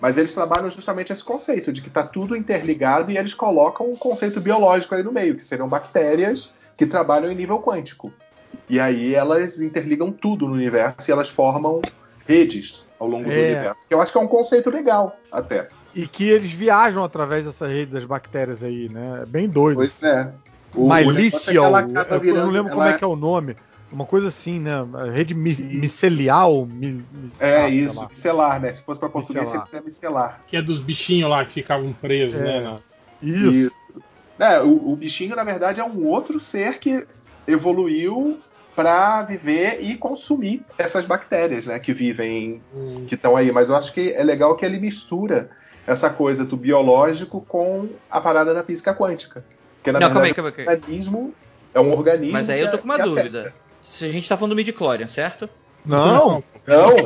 Mas 0.00 0.16
eles 0.16 0.32
trabalham 0.32 0.70
justamente 0.70 1.12
esse 1.12 1.24
conceito 1.24 1.72
de 1.72 1.80
que 1.82 1.88
está 1.88 2.02
tudo 2.04 2.36
interligado 2.36 3.10
e 3.10 3.18
eles 3.18 3.34
colocam 3.34 3.90
um 3.90 3.96
conceito 3.96 4.40
biológico 4.40 4.94
aí 4.94 5.02
no 5.02 5.12
meio, 5.12 5.34
que 5.34 5.42
seriam 5.42 5.68
bactérias 5.68 6.54
que 6.76 6.86
trabalham 6.86 7.30
em 7.30 7.34
nível 7.34 7.60
quântico. 7.60 8.12
E 8.68 8.78
aí 8.78 9.14
elas 9.14 9.60
interligam 9.60 10.12
tudo 10.12 10.46
no 10.46 10.54
universo 10.54 11.10
e 11.10 11.12
elas 11.12 11.28
formam 11.28 11.82
redes 12.26 12.86
ao 12.98 13.08
longo 13.08 13.24
do 13.24 13.32
É. 13.32 13.52
universo. 13.52 13.82
Que 13.88 13.94
eu 13.94 14.00
acho 14.00 14.12
que 14.12 14.18
é 14.18 14.20
um 14.20 14.28
conceito 14.28 14.70
legal, 14.70 15.16
até. 15.32 15.68
E 15.94 16.06
que 16.06 16.28
eles 16.28 16.50
viajam 16.52 17.02
através 17.02 17.44
dessa 17.46 17.66
rede 17.66 17.92
das 17.92 18.04
bactérias 18.04 18.62
aí, 18.62 18.88
né? 18.88 19.20
É 19.22 19.26
bem 19.26 19.48
doido. 19.48 19.76
Pois 19.78 19.92
é. 20.02 20.28
O- 20.74 20.86
negócio 20.94 21.50
é 21.50 21.56
eu, 21.56 22.34
não 22.36 22.50
lembro 22.50 22.70
como 22.70 22.82
ela- 22.82 22.92
é 22.94 22.98
que 22.98 23.02
é 23.02 23.06
o 23.06 23.16
nome. 23.16 23.56
Uma 23.90 24.04
coisa 24.04 24.28
assim, 24.28 24.60
né? 24.60 24.72
A 24.94 25.10
Rede 25.10 25.34
mi 25.34 25.54
micelial. 25.54 26.66
mi- 26.66 27.02
É 27.40 27.56
ah, 27.62 27.68
isso, 27.70 28.00
lá. 28.00 28.08
micelar, 28.08 28.60
né? 28.60 28.70
Se 28.72 28.84
fosse 28.84 29.00
para 29.00 29.08
português, 29.08 29.46
Micelar. 29.46 29.66
seria 29.66 29.82
micelar. 29.84 30.40
Que 30.46 30.56
é 30.58 30.62
dos 30.62 30.78
bichinhos 30.80 31.30
lá 31.30 31.44
que 31.44 31.54
ficavam 31.54 31.92
presos, 31.94 32.38
É. 32.38 32.42
né? 32.42 32.60
na- 32.60 32.78
Isso. 33.22 33.72
É, 34.38 34.60
o, 34.60 34.92
o 34.92 34.94
bichinho, 34.96 35.34
na 35.34 35.42
verdade, 35.42 35.80
é 35.80 35.84
um 35.84 36.06
outro 36.06 36.38
ser 36.38 36.78
que 36.78 37.04
evoluiu 37.46 38.38
para 38.76 39.22
viver 39.22 39.78
e 39.82 39.96
consumir 39.96 40.62
essas 40.76 41.04
bactérias, 41.04 41.66
né? 41.66 41.78
Que 41.80 41.92
vivem, 41.92 42.62
Hum. 42.74 43.06
que 43.08 43.14
estão 43.16 43.36
aí. 43.36 43.50
Mas 43.50 43.68
eu 43.68 43.74
acho 43.76 43.92
que 43.92 44.12
é 44.12 44.22
legal 44.22 44.54
que 44.56 44.64
ele 44.64 44.78
mistura 44.78 45.50
essa 45.86 46.08
coisa 46.10 46.44
do 46.44 46.56
biológico 46.56 47.40
com 47.48 47.88
a 48.10 48.20
parada 48.20 48.54
da 48.54 48.62
física 48.62 48.94
quântica. 48.94 49.44
Porque, 49.76 49.90
na 49.90 49.98
Não, 49.98 50.08
calma 50.08 50.26
aí, 50.26 50.32
verdade, 50.32 50.54
calma 50.56 50.70
aí. 50.72 50.76
o 50.76 50.78
organismo 50.78 51.34
é 51.74 51.80
um 51.80 51.90
organismo. 51.92 52.32
Mas 52.34 52.50
aí 52.50 52.58
que 52.60 52.66
eu 52.66 52.70
tô 52.70 52.76
é- 52.76 52.80
com 52.80 52.84
uma 52.84 52.94
que 52.96 53.02
afeta. 53.02 53.54
Se 53.90 54.04
a 54.06 54.10
gente 54.10 54.28
tá 54.28 54.36
falando 54.36 54.50
do 54.52 54.56
midi-chlorian, 54.56 55.08
certo? 55.08 55.48
Não! 55.84 56.42
Não, 56.66 56.96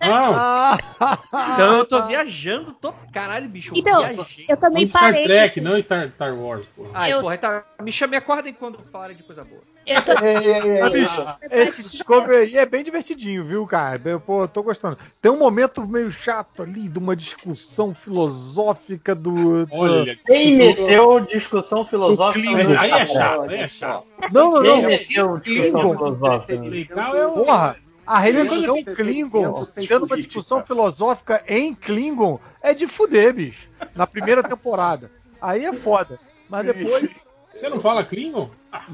Não, 0.00 0.78
Então 1.54 1.76
eu 1.78 1.84
tô 1.84 2.02
viajando, 2.06 2.72
tô... 2.72 2.92
Caralho, 3.12 3.48
bicho, 3.48 3.72
eu 3.74 3.78
Então, 3.78 4.00
viajei. 4.00 4.46
Eu 4.48 4.56
também 4.56 4.88
Star 4.88 5.02
parei. 5.02 5.24
Trek, 5.24 5.60
não 5.60 5.78
Star, 5.80 6.10
Star 6.14 6.34
Wars, 6.34 6.64
porra. 6.74 6.90
Ai, 6.94 7.12
eu- 7.12 7.20
porra, 7.20 7.36
tá... 7.36 7.64
me 7.82 7.92
chame 7.92 8.16
acordem 8.16 8.54
quando 8.54 8.78
falarem 8.90 9.16
de 9.16 9.22
coisa 9.22 9.44
boa. 9.44 9.62
Eu 9.86 10.02
tô, 10.02 10.12
Ei, 10.24 10.36
ei, 10.36 10.52
ei, 10.62 10.80
Ah, 10.80 10.86
ei. 10.86 10.90
bicho, 10.92 11.26
esse 11.50 11.82
Discovery 11.82 12.36
aí 12.36 12.56
é 12.56 12.64
bem 12.66 12.82
divertidinho, 12.82 13.44
viu, 13.44 13.66
cara? 13.66 14.00
Eu, 14.04 14.18
pô, 14.20 14.48
tô 14.48 14.62
gostando. 14.62 14.98
Tem 15.20 15.30
um 15.30 15.38
momento 15.38 15.86
meio 15.86 16.10
chato 16.10 16.62
ali 16.62 16.88
de 16.88 16.98
uma 16.98 17.14
discussão 17.14 17.94
filosófica 17.94 19.14
do. 19.14 19.66
do- 19.66 19.74
Olha, 19.74 20.18
Quem 20.26 20.56
meteu 20.56 21.20
discussão 21.20 21.84
filosófica 21.84 22.40
Klingon. 22.48 22.72
no 22.72 22.78
Aí 22.78 22.90
é 22.90 22.94
Trek? 22.96 23.12
chato, 23.12 23.40
aí 23.42 23.58
é 23.60 23.68
chato. 23.68 24.06
Não, 24.32 24.52
não, 24.52 24.62
Quem 24.62 24.82
não. 24.82 24.88
meteu 24.88 25.38
discussão 25.38 25.80
filosófica? 25.98 26.54
É. 26.54 27.44
Porra, 27.44 27.76
a 28.06 28.18
religião 28.18 28.82
Klingon, 28.84 29.54
tendo 29.86 30.06
uma 30.06 30.16
discussão 30.16 30.64
filosófica 30.64 31.42
em 31.46 31.74
Klingon, 31.74 32.38
é 32.62 32.72
de 32.72 32.86
fuder, 32.86 33.34
bicho. 33.34 33.68
Na 33.94 34.06
primeira 34.06 34.42
temporada. 34.42 35.10
Aí 35.40 35.64
é 35.66 35.72
foda. 35.72 36.18
Mas 36.48 36.66
depois. 36.66 37.08
Você 37.54 37.68
não 37.68 37.80
fala 37.80 38.02
Klingon? 38.04 38.48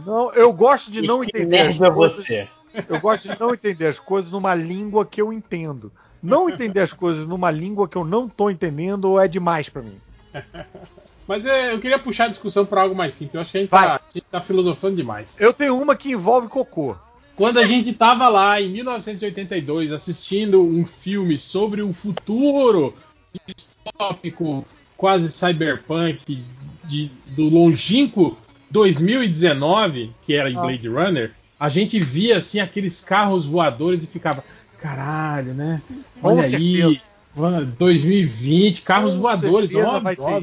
Não, 0.06 0.32
eu 0.34 0.52
gosto 0.52 0.90
de 0.90 1.00
não 1.02 1.20
Que 1.20 1.28
entender 1.30 1.60
as 1.60 1.80
é 1.80 1.90
coisas. 1.90 2.16
você? 2.26 2.48
Eu 2.88 3.00
gosto 3.00 3.28
de 3.28 3.40
não 3.40 3.52
entender 3.54 3.86
as 3.86 3.98
coisas 3.98 4.30
numa 4.30 4.54
língua 4.54 5.04
que 5.06 5.20
eu 5.20 5.32
entendo. 5.32 5.90
Não 6.22 6.48
entender 6.50 6.80
as 6.80 6.92
coisas 6.92 7.26
numa 7.26 7.50
língua 7.50 7.88
que 7.88 7.96
eu 7.96 8.04
não 8.04 8.28
tô 8.28 8.50
entendendo 8.50 9.18
é 9.18 9.26
demais 9.26 9.68
pra 9.68 9.80
mim. 9.82 9.98
Mas 11.26 11.46
é, 11.46 11.72
eu 11.72 11.80
queria 11.80 11.98
puxar 11.98 12.24
a 12.24 12.28
discussão 12.28 12.66
para 12.66 12.82
algo 12.82 12.94
mais 12.94 13.14
simples. 13.14 13.34
Eu 13.34 13.40
acho 13.40 13.52
que 13.52 13.58
a 13.58 13.60
gente, 13.62 13.70
tá, 13.70 13.94
a 13.96 14.00
gente 14.12 14.26
tá 14.30 14.40
filosofando 14.40 14.96
demais. 14.96 15.40
Eu 15.40 15.52
tenho 15.52 15.80
uma 15.80 15.96
que 15.96 16.10
envolve 16.10 16.48
cocô. 16.48 16.94
Quando 17.36 17.58
a 17.58 17.64
gente 17.66 17.92
tava 17.94 18.28
lá 18.28 18.60
em 18.60 18.68
1982 18.68 19.92
assistindo 19.92 20.62
um 20.62 20.84
filme 20.84 21.38
sobre 21.38 21.80
o 21.80 21.92
futuro 21.94 22.94
distópico, 23.46 24.64
quase 24.96 25.28
cyberpunk, 25.32 26.44
de- 26.84 27.10
do 27.28 27.48
longínquo 27.48 28.36
2019, 28.70 30.12
que 30.22 30.34
era 30.34 30.50
em 30.50 30.56
Ah. 30.56 30.60
Blade 30.62 30.88
Runner, 30.88 31.32
a 31.58 31.68
gente 31.68 31.98
via 32.00 32.38
assim 32.38 32.60
aqueles 32.60 33.02
carros 33.04 33.44
voadores 33.46 34.02
e 34.02 34.06
ficava, 34.06 34.42
caralho, 34.78 35.54
né? 35.54 35.82
Com 36.20 36.28
Olha 36.36 36.44
aí, 36.44 36.76
certeza. 36.82 37.00
mano, 37.36 37.74
2020, 37.78 38.82
carros 38.82 39.14
Com 39.14 39.20
voadores, 39.20 39.70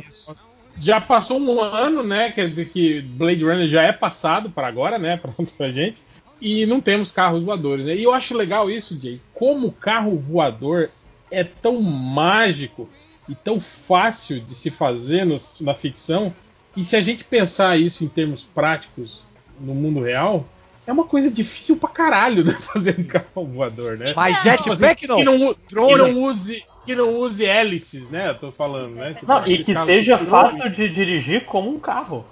isso. 0.08 0.36
Já 0.80 1.02
passou 1.02 1.40
um 1.40 1.60
ano, 1.60 2.04
né? 2.04 2.30
Quer 2.32 2.50
dizer 2.50 2.70
que 2.70 3.02
Blade 3.02 3.44
Runner 3.44 3.68
já 3.68 3.82
é 3.82 3.92
passado 3.92 4.50
para 4.52 4.68
agora, 4.68 5.00
né? 5.00 5.18
Pra, 5.22 5.32
pra 5.58 5.72
gente. 5.72 6.04
E 6.40 6.68
não 6.68 6.80
temos 6.80 7.12
carros 7.12 7.42
voadores, 7.44 7.84
né? 7.88 7.96
E 7.96 8.04
eu 8.04 8.14
acho 8.14 8.38
legal 8.38 8.70
isso, 8.70 8.96
Jay. 9.02 9.20
Como 9.34 9.68
o 9.68 9.72
carro 9.72 10.16
voador 10.16 10.92
é 11.32 11.44
tão 11.44 11.82
mágico 11.82 12.88
e 13.28 13.34
tão 13.34 13.60
fácil 13.60 14.40
de 14.40 14.54
se 14.54 14.70
fazer 14.70 15.26
no- 15.26 15.36
na 15.62 15.74
ficção. 15.74 16.32
E 16.78 16.84
se 16.84 16.96
a 16.96 17.02
gente 17.02 17.24
pensar 17.24 17.76
isso 17.76 18.04
em 18.04 18.08
termos 18.08 18.44
práticos 18.44 19.24
no 19.60 19.74
mundo 19.74 20.00
real, 20.04 20.46
é 20.86 20.92
uma 20.94 21.06
coisa 21.06 21.32
difícil 21.32 21.78
pra 21.78 21.90
caralho, 21.90 22.46
né? 22.46 22.54
Fazer 22.72 23.00
um 23.00 23.04
carro 23.04 23.46
voador, 23.48 23.98
né? 23.98 24.14
Mas 24.16 24.38
Não. 24.38 24.44
jetpack 24.44 25.08
não. 25.08 25.18
Que 25.18 25.24
não, 25.24 25.54
que 25.56 25.98
não 25.98 26.22
use 26.22 26.64
que 26.86 26.96
não 26.96 27.16
use 27.20 27.44
hélices, 27.44 28.10
né? 28.10 28.30
Eu 28.30 28.40
tô 28.40 28.52
falando, 28.52 28.96
né? 28.96 29.14
Tipo, 29.16 29.28
Não, 29.28 29.46
e 29.46 29.58
que 29.64 29.74
seja 29.86 30.18
de 30.18 30.26
fácil 30.28 30.70
de 30.70 30.88
dirigir 30.88 31.44
como 31.46 31.70
um 31.70 31.80
carro. 31.80 32.24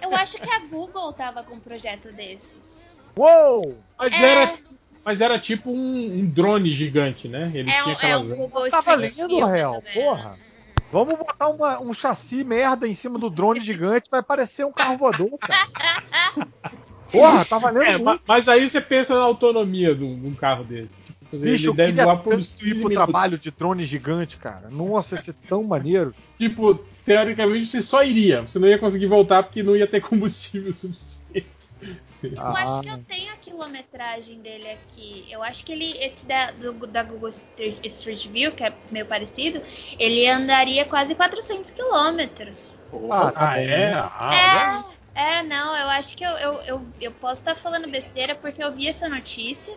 eu 0.00 0.14
acho 0.16 0.38
que 0.38 0.48
a 0.48 0.60
Google 0.60 1.12
tava 1.12 1.42
com 1.42 1.56
um 1.56 1.60
projeto 1.60 2.10
desses. 2.12 3.02
Uou! 3.16 3.76
Mas 3.98 4.12
É. 4.12 4.24
era, 4.24 4.54
mas 5.04 5.20
era 5.20 5.38
tipo 5.38 5.70
um, 5.70 6.20
um 6.20 6.24
drone 6.24 6.70
gigante, 6.70 7.28
né? 7.28 7.50
Ele 7.52 7.68
É 7.68 7.82
tinha 7.82 7.86
um, 7.86 7.90
é 7.90 7.94
aquelas. 7.96 8.30
um 8.30 8.36
Google 8.36 8.70
Tá 8.70 8.80
valendo, 8.80 9.14
View, 9.26 9.40
mais 9.40 9.52
real, 9.52 9.82
porra. 9.92 10.22
menos. 10.22 10.57
Vamos 10.90 11.18
botar 11.18 11.48
uma- 11.48 11.80
um 11.80 11.92
chassi 11.92 12.42
merda 12.44 12.88
em 12.88 12.94
cima 12.94 13.18
do 13.18 13.28
drone 13.28 13.60
gigante, 13.60 14.08
vai 14.10 14.22
parecer 14.22 14.64
um 14.64 14.72
carro 14.72 14.96
voador, 14.96 15.30
cara. 15.38 15.68
Porra, 17.12 17.44
tá 17.44 17.58
valendo 17.58 17.84
É, 17.84 17.90
muito. 17.92 18.04
ma- 18.04 18.20
mas 18.26 18.48
aí 18.48 18.68
você 18.68 18.80
pensa 18.80 19.14
na 19.14 19.22
autonomia 19.22 19.94
de 19.94 20.04
um, 20.04 20.34
carro 20.34 20.64
desse. 20.64 20.94
Tipo, 21.30 21.38
Bicho, 21.42 21.68
ele 21.70 21.76
deve 21.76 22.02
voar 22.02 22.18
por 22.18 22.34
uns 22.34 22.52
ir 22.54 22.58
15 22.58 22.70
pro 22.80 22.88
minutos. 22.90 22.94
trabalho 22.94 23.38
de 23.38 23.50
drone 23.50 23.84
gigante, 23.86 24.36
cara. 24.38 24.68
Nossa, 24.70 25.14
ia 25.16 25.22
ser 25.22 25.34
tão 25.46 25.62
maneiro. 25.62 26.14
Tipo, 26.38 26.74
teoricamente 27.04 27.66
você 27.66 27.82
só 27.82 28.02
iria. 28.02 28.42
Você 28.42 28.58
não 28.58 28.68
ia 28.68 28.78
conseguir 28.78 29.06
voltar 29.06 29.42
porque 29.42 29.62
não 29.62 29.76
ia 29.76 29.86
ter 29.86 30.00
combustível 30.00 30.72
suficiente. 30.74 31.46
Eu 32.44 32.54
acho 32.56 32.80
que 32.80 32.88
eu 32.88 32.96
tenho 33.06 33.32
a 33.32 33.36
quilometragem 33.36 34.40
dele 34.40 34.68
aqui. 34.70 35.26
Eu 35.30 35.42
acho 35.42 35.64
que 35.64 35.72
ele, 35.72 35.96
esse 35.98 36.24
da, 36.26 36.50
do- 36.52 36.86
da 36.86 37.02
Google 37.02 37.28
Street, 37.28 37.84
Street 37.86 38.26
View, 38.28 38.52
que 38.52 38.62
é 38.64 38.72
meio 38.90 39.06
parecido, 39.06 39.60
ele 39.98 40.26
andaria 40.26 40.84
quase 40.84 41.14
400 41.14 41.70
quilômetros. 41.70 42.72
Ah, 43.10 43.30
tá 43.32 43.50
Ah, 43.50 43.58
é? 43.58 43.92
Ah, 43.94 44.84
É, 45.14 45.38
é, 45.38 45.42
não, 45.42 45.76
eu 45.76 45.88
acho 45.88 46.16
que 46.16 46.24
eu, 46.24 46.30
eu, 46.38 46.60
eu, 46.62 46.86
eu 47.00 47.12
posso 47.12 47.40
estar 47.40 47.54
falando 47.54 47.90
besteira 47.90 48.34
porque 48.34 48.62
eu 48.62 48.72
vi 48.74 48.86
essa 48.88 49.08
notícia. 49.08 49.74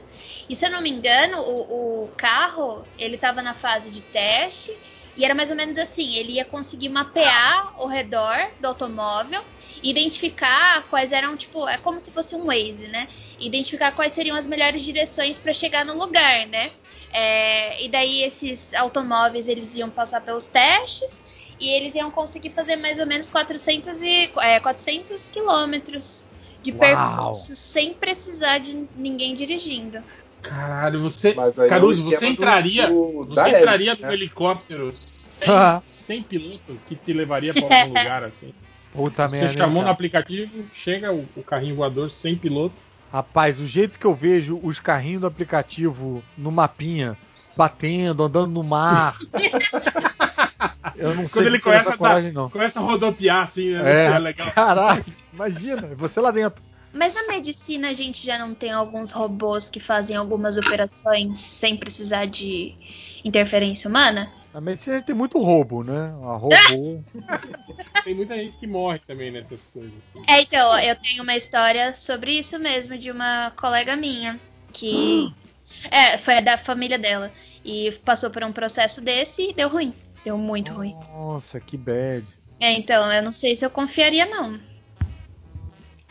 E 0.47 0.55
se 0.55 0.65
eu 0.65 0.69
não 0.71 0.81
me 0.81 0.89
engano, 0.89 1.37
o, 1.41 2.03
o 2.05 2.07
carro, 2.15 2.85
ele 2.97 3.17
tava 3.17 3.41
na 3.41 3.53
fase 3.53 3.91
de 3.91 4.03
teste. 4.03 4.71
E 5.15 5.25
era 5.25 5.35
mais 5.35 5.49
ou 5.49 5.55
menos 5.57 5.77
assim, 5.77 6.15
ele 6.15 6.33
ia 6.33 6.45
conseguir 6.45 6.89
mapear 6.89 7.73
o 7.81 7.85
redor 7.87 8.37
do 8.59 8.67
automóvel, 8.67 9.43
identificar 9.83 10.83
quais 10.89 11.11
eram, 11.11 11.35
tipo, 11.35 11.67
é 11.67 11.77
como 11.77 11.99
se 11.99 12.11
fosse 12.11 12.35
um 12.35 12.45
Waze, 12.45 12.87
né? 12.87 13.07
Identificar 13.39 13.91
quais 13.93 14.13
seriam 14.13 14.35
as 14.35 14.45
melhores 14.45 14.81
direções 14.83 15.39
para 15.39 15.53
chegar 15.53 15.85
no 15.85 15.97
lugar, 15.97 16.47
né? 16.47 16.71
É, 17.13 17.83
e 17.83 17.89
daí 17.89 18.23
esses 18.23 18.73
automóveis 18.73 19.47
eles 19.47 19.75
iam 19.75 19.89
passar 19.89 20.21
pelos 20.21 20.47
testes 20.47 21.23
e 21.59 21.67
eles 21.69 21.93
iam 21.95 22.09
conseguir 22.09 22.51
fazer 22.51 22.75
mais 22.77 22.99
ou 22.99 23.05
menos 23.05 23.29
400, 23.29 24.01
e, 24.01 24.31
é, 24.41 24.59
400 24.59 25.27
quilômetros 25.29 26.25
de 26.63 26.71
Uau. 26.71 26.79
percurso 26.79 27.55
sem 27.55 27.93
precisar 27.93 28.59
de 28.59 28.87
ninguém 28.95 29.35
dirigindo. 29.35 30.01
Caralho, 30.41 31.01
você. 31.01 31.29
É 31.29 31.67
Caruso, 31.67 32.03
você 32.03 32.15
esquema 32.15 32.33
do- 32.35 32.41
entraria. 32.41 32.87
do- 32.87 33.25
você 33.29 33.49
entraria 33.49 33.91
hélice, 33.91 34.01
no 34.01 34.07
né? 34.07 34.13
helicóptero 34.13 34.93
sem, 35.29 35.47
sem 35.87 36.23
piloto 36.23 36.79
que 36.87 36.95
te 36.95 37.13
levaria 37.13 37.53
pra 37.53 37.63
algum 37.63 37.87
lugar 37.93 38.23
assim. 38.23 38.53
Puta 38.93 39.27
Você 39.29 39.53
chamou 39.53 39.83
no 39.83 39.89
aplicativo, 39.89 40.65
chega 40.73 41.13
o, 41.13 41.25
o 41.35 41.43
carrinho 41.43 41.75
voador 41.75 42.09
sem 42.11 42.35
piloto. 42.35 42.75
Rapaz, 43.11 43.59
o 43.59 43.65
jeito 43.65 43.97
que 43.97 44.05
eu 44.05 44.13
vejo 44.13 44.59
os 44.63 44.79
carrinhos 44.79 45.21
do 45.21 45.27
aplicativo 45.27 46.23
no 46.37 46.51
mapinha, 46.51 47.17
batendo, 47.55 48.23
andando 48.23 48.51
no 48.51 48.63
mar. 48.63 49.17
eu 50.95 51.15
não 51.15 51.27
sei 51.27 51.43
Quando 51.43 51.47
ele 51.47 51.57
se 51.57 51.63
teria 51.63 51.79
começa 51.79 51.97
coragem, 51.97 52.31
não. 52.31 52.49
Começa 52.49 52.79
a 52.79 52.83
rodopiar 52.83 53.43
assim, 53.45 53.71
né? 53.71 54.07
É. 54.07 54.13
É 54.13 54.19
legal. 54.19 54.51
Caralho, 54.51 55.05
imagina, 55.33 55.89
você 55.97 56.19
lá 56.19 56.31
dentro. 56.31 56.61
Mas 56.93 57.13
na 57.13 57.25
medicina 57.27 57.89
a 57.89 57.93
gente 57.93 58.25
já 58.25 58.37
não 58.37 58.53
tem 58.53 58.71
alguns 58.71 59.11
robôs 59.11 59.69
que 59.69 59.79
fazem 59.79 60.15
algumas 60.15 60.57
operações 60.57 61.39
sem 61.39 61.77
precisar 61.77 62.25
de 62.25 62.75
interferência 63.23 63.89
humana? 63.89 64.31
Na 64.53 64.59
medicina 64.59 65.01
tem 65.01 65.15
muito 65.15 65.39
roubo, 65.39 65.83
né? 65.83 66.13
A 66.23 66.35
robô. 66.35 67.01
Tem 68.03 68.15
muita 68.15 68.35
gente 68.35 68.57
que 68.57 68.67
morre 68.67 68.99
também 68.99 69.31
nessas 69.31 69.67
coisas. 69.67 69.93
Assim. 69.97 70.23
É, 70.27 70.41
então, 70.41 70.77
eu 70.79 70.95
tenho 70.95 71.23
uma 71.23 71.35
história 71.35 71.93
sobre 71.93 72.31
isso 72.31 72.57
mesmo, 72.59 72.97
de 72.97 73.11
uma 73.11 73.51
colega 73.51 73.95
minha, 73.95 74.39
que. 74.73 75.33
É, 75.89 76.17
foi 76.17 76.41
da 76.41 76.57
família 76.57 76.99
dela. 76.99 77.31
E 77.63 77.91
passou 78.03 78.29
por 78.29 78.43
um 78.43 78.51
processo 78.51 78.99
desse 78.99 79.51
e 79.51 79.53
deu 79.53 79.69
ruim. 79.69 79.93
Deu 80.25 80.37
muito 80.37 80.73
ruim. 80.73 80.93
Nossa, 81.13 81.61
que 81.61 81.77
bad. 81.77 82.25
É, 82.59 82.73
então, 82.73 83.09
eu 83.09 83.23
não 83.23 83.31
sei 83.31 83.55
se 83.55 83.65
eu 83.65 83.69
confiaria, 83.69 84.25
não. 84.25 84.59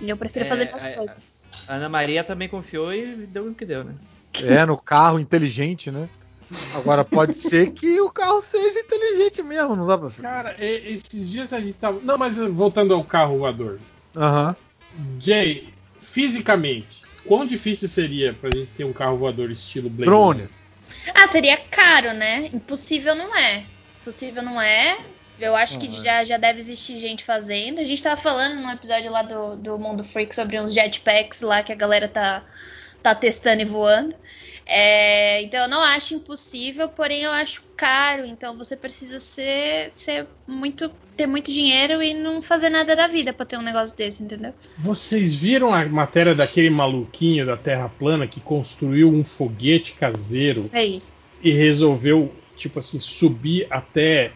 Eu 0.01 0.17
prefiro 0.17 0.47
É, 0.47 0.49
fazer 0.49 0.65
minhas 0.65 0.87
é, 0.87 0.93
coisas. 0.93 1.21
A 1.69 1.75
Ana 1.75 1.91
Maria 1.91 2.25
também 2.25 2.49
confiou 2.49 2.91
e 2.91 3.27
deu 3.27 3.49
o 3.49 3.55
que 3.55 3.67
deu, 3.67 3.85
né? 3.85 3.95
É, 4.43 4.65
no 4.65 4.79
carro 4.79 5.19
inteligente, 5.19 5.91
né? 5.91 6.09
Agora 6.74 7.05
pode 7.05 7.35
ser 7.35 7.70
que 7.70 8.01
o 8.01 8.10
carro 8.10 8.43
seja 8.43 8.81
inteligente 8.81 9.43
mesmo, 9.43 9.77
não 9.77 9.86
dá 9.86 9.97
pra 9.97 10.10
ser. 10.10 10.22
Cara, 10.22 10.56
e- 10.59 10.94
esses 10.94 11.28
dias 11.31 11.52
a 11.52 11.60
gente 11.60 11.74
tava. 11.74 12.01
Não, 12.02 12.18
mas 12.18 12.36
voltando 12.39 12.93
ao 12.94 13.05
carro 13.05 13.39
voador. 13.39 13.78
Aham. 14.16 14.56
Jay, 15.20 15.72
fisicamente, 16.01 17.02
quão 17.24 17.47
difícil 17.47 17.89
seria 17.89 18.32
pra 18.32 18.51
gente 18.51 18.72
ter 18.72 18.85
um 18.85 18.93
carro 18.93 19.16
voador 19.16 19.51
estilo 19.51 19.89
Blade 19.89 20.10
Drone. 20.10 20.40
Runner? 20.43 20.48
Ah, 21.14 21.27
seria 21.28 21.56
caro, 21.56 22.12
né? 22.12 22.51
Impossível 22.52 23.14
não 23.14 23.35
é. 23.36 23.64
Impossível 24.01 24.43
não 24.43 24.60
é. 24.60 24.98
Eu 25.39 25.56
acho 25.56 25.78
que 25.78 25.89
Não 25.89 25.98
é. 25.98 26.02
já, 26.02 26.24
já 26.24 26.36
deve 26.36 26.60
existir 26.60 26.98
gente 26.98 27.24
fazendo. 27.24 27.78
A 27.78 27.85
gente 27.85 28.02
tava 28.02 28.20
falando 28.20 28.56
num 28.60 28.70
episódio 28.70 29.10
lá 29.10 29.22
do, 29.22 29.56
do 29.56 29.78
Mundo 29.78 30.05
Freak 30.05 30.35
sobre 30.35 30.60
uns 30.60 30.74
jetpacks 30.74 31.40
lá 31.40 31.62
que 31.62 31.72
a 31.72 31.77
galera 31.77 32.09
tá, 32.09 32.43
tá 33.02 33.14
testando 33.14 33.62
e 33.62 33.64
voando. 33.64 34.14
É, 34.72 35.42
então 35.42 35.62
eu 35.64 35.68
não 35.68 35.80
acho 35.80 36.14
impossível, 36.14 36.88
porém 36.88 37.22
eu 37.22 37.32
acho 37.32 37.64
caro. 37.76 38.24
Então 38.24 38.56
você 38.56 38.76
precisa 38.76 39.18
ser, 39.18 39.90
ser 39.92 40.28
muito. 40.47 40.88
ter 41.16 41.26
muito 41.26 41.52
dinheiro 41.52 42.01
e 42.01 42.14
não 42.14 42.40
fazer 42.40 42.70
nada 42.70 42.94
da 42.94 43.09
vida 43.09 43.32
pra 43.32 43.44
ter 43.44 43.59
um 43.59 43.62
negócio 43.62 43.97
desse, 43.97 44.22
entendeu? 44.22 44.55
Vocês 44.78 45.34
viram 45.34 45.74
a 45.74 45.84
matéria 45.86 46.36
daquele 46.36 46.70
maluquinho 46.70 47.44
da 47.44 47.56
Terra 47.56 47.88
plana 47.88 48.28
que 48.28 48.40
construiu 48.40 49.10
um 49.10 49.24
foguete 49.24 49.92
caseiro 49.94 50.70
É 50.72 51.01
e 51.42 51.51
resolveu, 51.51 52.32
tipo 52.56 52.78
assim, 52.78 53.01
subir 53.01 53.66
até, 53.70 54.30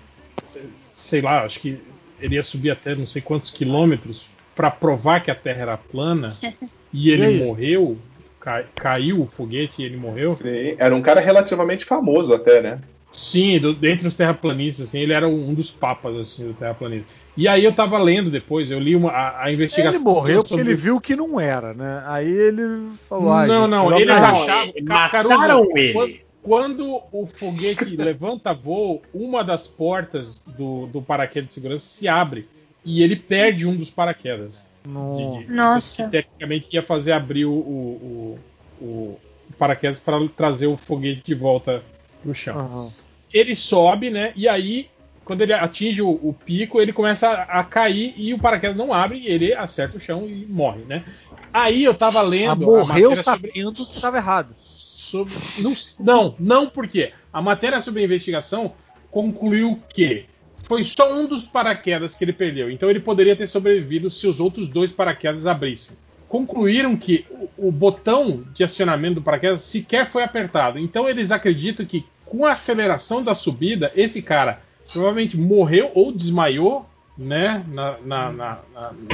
sei 0.93 1.20
lá, 1.20 1.44
acho 1.44 1.61
que 1.61 1.78
ele 2.19 2.36
ia 2.36 2.43
subir 2.43 2.70
até 2.70 2.94
não 2.94 3.06
sei 3.06 3.23
quantos 3.23 3.51
quilômetros 3.51 4.31
para 4.55 4.70
provar 4.70 5.20
que 5.23 5.31
a 5.31 5.35
Terra 5.35 5.62
era 5.62 5.77
plana 5.77 6.36
e 6.93 7.11
ele 7.11 7.36
E 7.36 7.44
morreu, 7.44 7.98
cai- 8.45 8.66
caiu 8.77 9.23
o 9.23 9.27
foguete 9.27 9.81
e 9.83 9.85
ele 9.87 9.97
morreu. 9.97 10.31
Sim, 10.31 10.77
era 10.79 10.95
um 10.95 11.01
cara 11.03 11.21
relativamente 11.21 11.85
famoso 11.85 12.35
até, 12.35 12.61
né? 12.61 12.79
Sim, 13.11 13.61
do, 13.61 13.73
dentre 13.73 14.09
os 14.09 14.15
terraplanistas, 14.16 14.89
assim, 14.89 14.99
ele 14.99 15.12
era 15.12 15.29
um 15.29 15.55
dos 15.55 15.71
papas 15.71 16.16
assim, 16.16 16.49
do 16.49 16.53
terraplanismo. 16.53 17.07
E 17.37 17.47
aí 17.47 17.65
eu 17.65 17.73
tava 17.73 17.97
lendo 17.97 18.29
depois, 18.29 18.71
eu 18.73 18.79
li 18.81 18.97
uma, 18.97 19.11
a, 19.11 19.45
a 19.45 19.53
investigação. 19.53 19.95
Ele 19.95 20.05
morreu 20.05 20.43
porque 20.43 20.49
sobre- 20.57 20.65
ele 20.65 20.75
viu 20.75 21.01
que 21.01 21.15
não 21.15 21.39
era, 21.41 21.73
né? 21.73 22.03
Aí 22.07 22.29
ele 22.29 22.89
falou. 23.09 23.33
ah, 23.33 23.47
Não, 23.47 23.62
gente, 23.62 23.71
não, 23.71 23.93
eles 24.01 24.07
pra- 24.07 24.31
achavam. 24.31 24.73
ele- 24.75 24.87
Ca- 24.87 25.09
Caruso, 25.09 25.35
mataram 25.37 25.69
ele. 25.77 25.93
Quando, 25.93 26.15
quando 26.43 27.03
o 27.12 27.25
foguete 27.25 27.85
levanta 27.97 28.53
voo, 28.53 29.01
uma 29.15 29.45
das 29.45 29.69
portas 29.69 30.41
do, 30.45 30.87
do 30.87 31.01
paraquedas 31.01 31.49
de 31.49 31.55
segurança 31.55 31.85
se 31.87 32.09
abre 32.09 32.49
e 32.85 33.01
ele 33.03 33.15
perde 33.16 33.65
um 33.65 33.77
dos 33.77 33.91
paraquedas. 33.91 34.66
Não. 34.86 35.12
De- 35.12 35.47
de- 35.47 35.52
Nossa. 35.52 36.05
Que 36.05 36.11
tecnicamente 36.11 36.69
ia 36.73 36.82
fazer 36.82 37.12
abrir 37.12 37.47
o, 37.47 37.52
o, 37.52 38.39
o- 38.81 38.85
o 38.85 39.19
paraquedas 39.59 39.98
para 40.01 40.16
trazer 40.28 40.66
o 40.66 40.77
foguete 40.77 41.23
de 41.24 41.35
volta 41.35 41.82
pro 42.23 42.35
chão. 42.35 42.59
Aham. 42.59 42.93
Ele 43.32 43.55
sobe, 43.56 44.11
né? 44.11 44.32
E 44.36 44.47
aí, 44.48 44.89
quando 45.24 45.43
ele 45.43 45.52
atinge 45.52 46.01
o, 46.02 46.09
o 46.11 46.32
pico, 46.44 46.81
ele 46.81 46.93
começa 46.93 47.28
a, 47.28 47.61
a 47.61 47.65
cair 47.65 48.15
e 48.16 48.32
o 48.35 48.39
paraquedas 48.39 48.77
não 48.77 48.93
abre 48.93 49.19
e 49.19 49.27
ele 49.27 49.52
acerta 49.55 49.97
o 49.97 50.01
chão 50.01 50.27
e 50.28 50.47
morre, 50.47 50.82
né? 50.85 51.05
Aí 51.52 51.85
eu 51.85 51.94
tava 51.94 52.20
lendo. 52.23 52.51
Ah, 52.51 52.81
a 52.81 52.85
morreu 52.85 53.11
matéria 53.11 53.23
sobre- 53.23 53.48
sabendo 53.51 53.73
que 53.73 53.82
estava 53.82 54.16
errado. 54.19 54.55
sobre. 54.62 55.35
Não, 55.59 55.73
não, 56.01 56.35
não 56.39 56.66
porque 56.69 57.12
a 57.32 57.40
matéria 57.40 57.81
sobre 57.81 58.02
a 58.02 58.05
investigação 58.05 58.73
concluiu 59.11 59.81
que 59.89 60.27
foi 60.66 60.82
só 60.82 61.12
um 61.15 61.27
dos 61.27 61.47
paraquedas 61.47 62.15
que 62.15 62.24
ele 62.24 62.32
perdeu. 62.32 62.70
Então 62.70 62.91
ele 62.91 63.01
poderia 63.01 63.36
ter 63.36 63.47
sobrevivido 63.47 64.11
se 64.11 64.27
os 64.27 64.41
outros 64.41 64.69
dois 64.69 64.91
paraquedas 64.91 65.47
abrissem. 65.47 65.97
Concluíram 66.28 66.97
que 66.97 67.24
o, 67.31 67.69
o 67.69 67.73
botão 67.73 68.45
de 68.53 68.65
acionamento 68.65 69.16
do 69.16 69.23
paraquedas 69.23 69.62
sequer 69.62 70.07
foi 70.07 70.23
apertado. 70.23 70.78
Então 70.78 71.09
eles 71.09 71.31
acreditam 71.31 71.85
que 71.86 72.05
com 72.24 72.45
a 72.45 72.53
aceleração 72.53 73.23
da 73.23 73.35
subida, 73.35 73.93
esse 73.95 74.23
cara 74.23 74.61
provavelmente 74.93 75.36
morreu 75.36 75.91
ou 75.95 76.11
desmaiou, 76.11 76.86
né? 77.16 77.65
Na, 77.69 77.99
na, 78.05 78.32
na, 78.32 78.59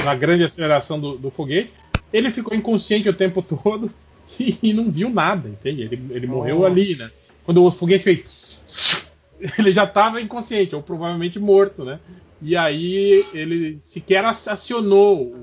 na- 0.03 0.15
grande 0.15 0.43
aceleração 0.43 0.99
do, 0.99 1.17
do 1.17 1.29
foguete. 1.29 1.71
Ele 2.11 2.31
ficou 2.31 2.55
inconsciente 2.57 3.07
o 3.07 3.13
tempo 3.13 3.41
todo 3.43 3.91
e, 4.39 4.57
e 4.63 4.73
não 4.73 4.89
viu 4.89 5.09
nada, 5.09 5.49
entende? 5.49 5.83
Ele, 5.83 6.01
ele 6.11 6.27
morreu 6.27 6.65
ali, 6.65 6.95
né? 6.95 7.11
Quando 7.43 7.63
o 7.63 7.71
foguete 7.71 8.03
fez. 8.03 9.00
Ele 9.57 9.73
já 9.73 9.83
estava 9.85 10.21
inconsciente, 10.21 10.75
ou 10.75 10.81
provavelmente 10.83 11.39
morto, 11.39 11.83
né? 11.83 11.99
E 12.43 12.55
aí 12.57 13.23
ele 13.33 13.77
sequer 13.79 14.25
acionou 14.25 15.35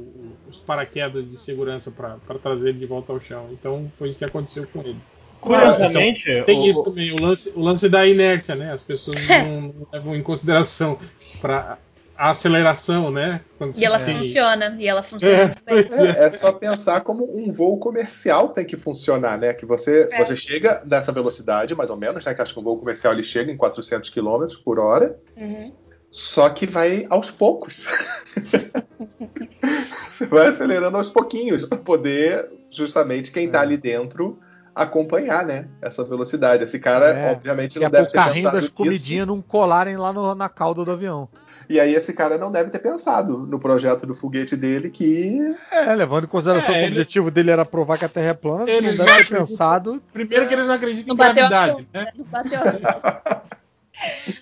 os 0.51 0.59
paraquedas 0.59 1.29
de 1.31 1.39
segurança 1.39 1.93
para 1.93 2.39
trazer 2.41 2.70
ele 2.70 2.79
de 2.81 2.87
volta 2.87 3.12
ao 3.12 3.20
chão. 3.20 3.49
Então 3.53 3.89
foi 3.95 4.09
isso 4.09 4.19
que 4.19 4.25
aconteceu 4.25 4.66
com 4.66 4.81
ele. 4.81 4.97
Curiosamente, 5.41 6.43
Tem 6.45 6.59
o- 6.59 6.66
isso 6.66 6.83
também, 6.83 7.12
o 7.12 7.20
lance, 7.20 7.53
o 7.55 7.61
lance 7.61 7.89
da 7.89 8.05
inércia, 8.07 8.57
né? 8.57 8.73
As 8.73 8.83
pessoas 8.83 9.16
não, 9.29 9.61
não 9.62 9.87
levam 9.93 10.16
em 10.16 10.23
consideração 10.23 10.99
para 11.41 11.79
a 12.19 12.31
aceleração, 12.31 13.12
né? 13.12 13.40
Quando 13.57 13.78
E 13.78 13.85
ela 13.85 13.99
tem- 14.01 14.16
funciona. 14.16 14.74
E 14.78 14.89
ela 14.89 15.03
funciona 15.05 15.35
É, 15.35 15.55
pois 15.65 15.90
é. 15.93 16.11
É, 16.11 16.24
é 16.27 16.32
só 16.32 16.51
pensar 16.53 17.03
como 17.03 17.24
um 17.32 17.49
voo 17.51 17.78
comercial 17.78 18.49
tem 18.49 18.65
que 18.66 18.77
funcionar, 18.77 19.39
né? 19.39 19.55
Que 19.55 19.65
você, 19.65 20.09
É. 20.11 20.24
você 20.24 20.35
chega 20.35 20.82
nessa 20.85 21.12
velocidade, 21.12 21.77
mais 21.77 21.90
ou 21.90 21.97
menos, 21.97 22.24
né? 22.24 22.35
Que 22.35 22.43
acho 22.43 22.53
que 22.53 22.59
um 22.61 22.65
voo 22.65 22.77
comercial 22.78 23.12
ele 23.12 23.23
chega 23.23 23.53
em 23.53 23.57
400 23.57 24.11
km 24.11 24.45
por 24.65 24.81
hora, 24.81 25.16
Uhum. 25.36 25.73
só 26.11 26.51
que 26.51 26.66
vai 26.66 27.07
aos 27.09 27.31
poucos. 27.31 27.86
você 30.09 30.27
vai 30.27 30.49
acelerando 30.49 30.97
aos 30.97 31.11
pouquinhos 31.11 31.65
para 31.65 31.78
poder 31.78 32.51
justamente 32.70 33.31
quem 33.31 33.47
está 33.47 33.61
ali 33.61 33.77
dentro 33.77 34.39
acompanhar, 34.74 35.45
né? 35.45 35.66
Essa 35.82 36.05
velocidade. 36.05 36.62
Esse 36.65 36.78
cara, 36.78 37.07
É. 37.11 37.32
obviamente, 37.32 37.78
não 37.78 37.86
é 37.86 37.90
deve 37.90 38.07
ter 38.07 38.12
carrinho 38.12 38.35
pensado 38.45 38.55
das 38.55 38.65
nisso. 38.65 38.74
comidinhas 38.74 39.27
não 39.27 39.43
colarem 39.43 39.97
lá 39.97 40.12
no- 40.12 40.35
na 40.36 40.49
cauda 40.49 40.85
do 40.85 40.90
avião. 40.93 41.28
E 41.69 41.78
aí 41.78 41.95
esse 41.95 42.12
cara 42.15 42.39
não 42.39 42.51
deve 42.51 42.70
ter 42.70 42.78
pensado 42.78 43.39
no 43.39 43.59
projeto 43.59 44.07
do 44.07 44.15
foguete 44.15 44.57
dele 44.57 44.89
que 44.90 45.55
É, 45.70 45.95
levando 45.95 46.24
em 46.24 46.28
consideração 46.28 46.74
É, 46.74 46.78
que 46.78 46.85
o 46.85 46.86
ele- 46.86 46.93
objetivo 46.93 47.31
dele 47.31 47.51
era 47.51 47.65
provar 47.65 47.99
que 47.99 48.05
a 48.05 48.09
Terra 48.09 48.28
é 48.28 48.35
plana, 48.35 48.70
Ele 48.70 48.89
não 48.93 48.97
deve 48.97 49.05
ter 49.05 49.11
acredita. 49.12 49.36
pensado. 49.36 50.03
Primeiro 50.12 50.49
que 50.49 50.55
eles 50.55 50.66
não 50.66 50.74
acreditam 50.74 51.09
Não 51.09 51.15
em 51.15 51.19
bateu 51.28 51.45
a 51.45 51.49
gravidade, 51.49 51.86
conta, 51.93 52.05
né? 52.05 52.12
não 52.16 52.24
bateu 52.24 52.59
a 52.61 53.43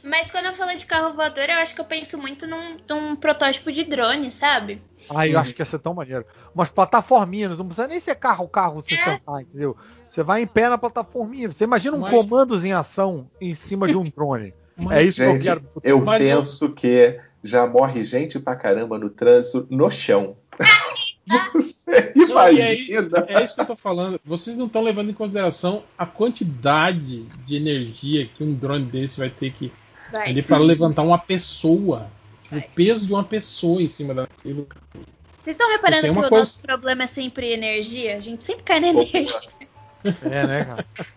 Mas 0.04 0.30
quando 0.30 0.46
eu 0.46 0.52
falo 0.52 0.76
de 0.76 0.84
carro 0.84 1.14
voador, 1.14 1.44
eu 1.48 1.56
acho 1.56 1.74
que 1.74 1.80
eu 1.80 1.84
penso 1.86 2.18
muito 2.18 2.46
num, 2.46 2.76
num 2.88 3.16
protótipo 3.16 3.72
de 3.72 3.84
drone, 3.84 4.30
sabe? 4.30 4.82
Ah, 5.08 5.26
eu 5.26 5.38
acho 5.38 5.54
que 5.54 5.62
ia 5.62 5.64
ser 5.66 5.78
tão 5.78 5.94
maneiro. 5.94 6.26
Umas 6.54 6.68
plataforminhas, 6.68 7.58
não 7.58 7.64
precisa 7.66 7.88
nem 7.88 7.98
ser 7.98 8.16
carro, 8.16 8.46
carro 8.48 8.82
você 8.82 8.94
É. 8.94 8.98
sentar, 8.98 9.40
entendeu? 9.40 9.74
Você 10.10 10.22
vai 10.22 10.42
em 10.42 10.46
pé 10.46 10.68
na 10.68 10.76
plataforminha. 10.76 11.50
Você 11.50 11.64
imagina 11.64 11.96
um 11.96 12.00
Mas- 12.00 12.10
comandos 12.10 12.64
em 12.66 12.72
ação 12.74 13.30
em 13.40 13.54
cima 13.54 13.88
de 13.88 13.96
um 13.96 14.04
drone. 14.10 14.52
Mas- 14.76 14.98
é 14.98 15.02
isso 15.02 15.16
que 15.16 15.22
eu 15.22 15.32
Gente, 15.32 15.42
quero. 15.44 15.64
eu 15.82 16.00
Mas 16.00 16.22
eu- 16.22 16.36
penso 16.36 16.70
que 16.72 17.18
já 17.42 17.66
morre 17.66 18.04
gente 18.04 18.38
pra 18.38 18.56
caramba 18.56 18.98
no 18.98 19.08
trânsito 19.08 19.66
no 19.70 19.90
chão. 19.90 20.36
Você 21.54 22.12
Não, 22.16 22.50
e 22.52 22.60
é, 22.60 22.72
isso, 22.74 22.90
imagina? 23.08 23.26
é 23.28 23.44
isso 23.44 23.54
que 23.54 23.60
eu 23.60 23.66
tô 23.66 23.76
falando. 23.76 24.20
Vocês 24.24 24.56
não 24.56 24.66
estão 24.66 24.82
levando 24.82 25.10
em 25.10 25.14
consideração 25.14 25.82
a 25.96 26.06
quantidade 26.06 27.22
de 27.46 27.56
energia 27.56 28.26
que 28.26 28.42
um 28.44 28.54
drone 28.54 28.84
desse 28.84 29.18
vai 29.18 29.30
ter 29.30 29.52
que 29.52 29.72
Vai. 30.12 30.32
ter 30.34 30.44
para 30.46 30.58
levantar 30.58 31.02
uma 31.02 31.18
pessoa. 31.18 32.10
Vai. 32.50 32.60
O 32.60 32.62
peso 32.74 33.06
de 33.06 33.12
uma 33.12 33.24
pessoa 33.24 33.82
em 33.82 33.88
cima 33.88 34.14
daquilo. 34.14 34.68
Vocês 35.42 35.54
estão 35.54 35.68
reparando 35.70 35.98
é 36.06 36.10
que 36.10 36.10
o 36.10 36.14
coisa- 36.14 36.30
nosso 36.36 36.62
problema 36.62 37.04
é 37.04 37.06
sempre 37.06 37.52
energia? 37.52 38.16
A 38.16 38.20
gente 38.20 38.42
sempre 38.42 38.62
cai 38.64 38.80
na 38.80 38.88
energia. 38.88 39.30
É, 40.22 40.46
né, 40.46 40.64
cara? 40.64 40.86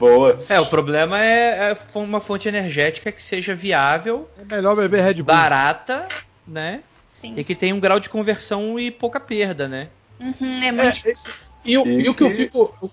Boa. 0.00 0.34
É, 0.48 0.58
o 0.58 0.66
problema 0.66 1.22
é, 1.22 1.72
é 1.72 1.98
uma 1.98 2.20
fonte 2.20 2.48
energética 2.48 3.12
que 3.12 3.22
seja 3.22 3.54
viável, 3.54 4.28
É 4.40 4.44
melhor 4.56 4.74
beber 4.74 5.02
Red 5.02 5.14
Bull. 5.14 5.24
barata, 5.26 6.08
né? 6.48 6.80
Sim. 7.14 7.34
E 7.36 7.44
que 7.44 7.54
tenha 7.54 7.74
um 7.74 7.80
grau 7.80 8.00
de 8.00 8.08
conversão 8.08 8.80
e 8.80 8.90
pouca 8.90 9.20
perda, 9.20 9.68
né? 9.68 9.88
Uhum, 10.18 10.62
é 10.62 10.72
muito 10.72 10.86
É, 10.86 10.90
difícil. 10.90 11.32
E, 11.64 11.76
o- 11.76 11.86
E 11.86 12.00
e 12.04 12.08
o 12.08 12.14
que 12.14 12.22
eu 12.24 12.28
que- 12.30 12.34
fico. 12.34 12.92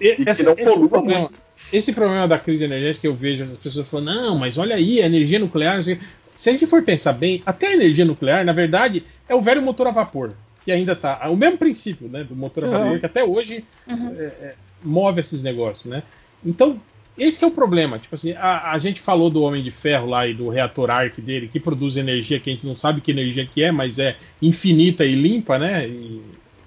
e 0.00 0.16
que 0.16 0.28
esse, 0.30 0.42
não 0.42 0.54
esse 0.58 0.88
problema, 0.88 1.30
esse 1.72 1.92
problema 1.92 2.26
da 2.26 2.38
crise 2.40 2.64
energética 2.64 3.06
eu 3.06 3.14
vejo 3.14 3.44
as 3.44 3.56
pessoas 3.56 3.88
falando, 3.88 4.06
não, 4.14 4.36
mas 4.38 4.58
olha 4.58 4.74
aí, 4.74 5.00
a 5.00 5.06
energia 5.06 5.38
nuclear. 5.38 5.76
não 5.76 5.84
sei 5.84 5.94
o 5.94 5.98
quê." 5.98 6.04
Se 6.34 6.50
a 6.50 6.52
gente 6.52 6.66
for 6.66 6.82
pensar 6.82 7.12
bem, 7.12 7.40
até 7.46 7.68
a 7.68 7.72
energia 7.74 8.04
nuclear, 8.04 8.44
na 8.44 8.52
verdade, 8.52 9.04
é 9.28 9.34
o 9.34 9.40
velho 9.40 9.62
motor 9.62 9.86
a 9.86 9.90
vapor. 9.92 10.34
Que 10.64 10.72
ainda 10.72 10.94
tá. 10.96 11.20
É 11.22 11.28
o 11.28 11.36
mesmo 11.36 11.56
princípio, 11.58 12.08
né? 12.08 12.22
Do 12.24 12.34
motor 12.36 12.64
a 12.64 12.66
Uhum. 12.66 12.78
vapor, 12.78 12.98
que 13.00 13.06
até 13.06 13.22
hoje 13.24 13.64
Uhum. 13.88 14.14
é, 14.18 14.22
é, 14.24 14.54
move 14.82 15.20
esses 15.20 15.42
negócios, 15.42 15.86
né? 15.86 16.02
Então, 16.44 16.80
esse 17.16 17.42
é 17.42 17.46
o 17.46 17.50
problema. 17.50 17.98
Tipo 17.98 18.14
assim, 18.14 18.32
a, 18.32 18.72
a 18.72 18.78
gente 18.78 19.00
falou 19.00 19.28
do 19.30 19.42
Homem 19.42 19.62
de 19.62 19.70
Ferro 19.70 20.08
lá 20.08 20.26
e 20.26 20.34
do 20.34 20.48
reator 20.48 20.90
arc 20.90 21.20
dele, 21.20 21.48
que 21.48 21.58
produz 21.60 21.96
energia 21.96 22.38
que 22.38 22.48
a 22.50 22.52
gente 22.52 22.66
não 22.66 22.76
sabe 22.76 23.00
que 23.00 23.10
energia 23.10 23.44
que 23.46 23.62
é, 23.62 23.72
mas 23.72 23.98
é 23.98 24.16
infinita 24.40 25.04
e 25.04 25.14
limpa, 25.14 25.58
né? 25.58 25.88
E- 25.88 26.22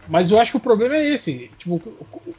mas 0.07 0.29
eu 0.31 0.39
acho 0.39 0.51
que 0.51 0.57
o 0.57 0.61
problema 0.61 0.95
é 0.95 1.07
esse. 1.13 1.49
Tipo, 1.57 1.75
o, 1.75 2.05
o- 2.17 2.35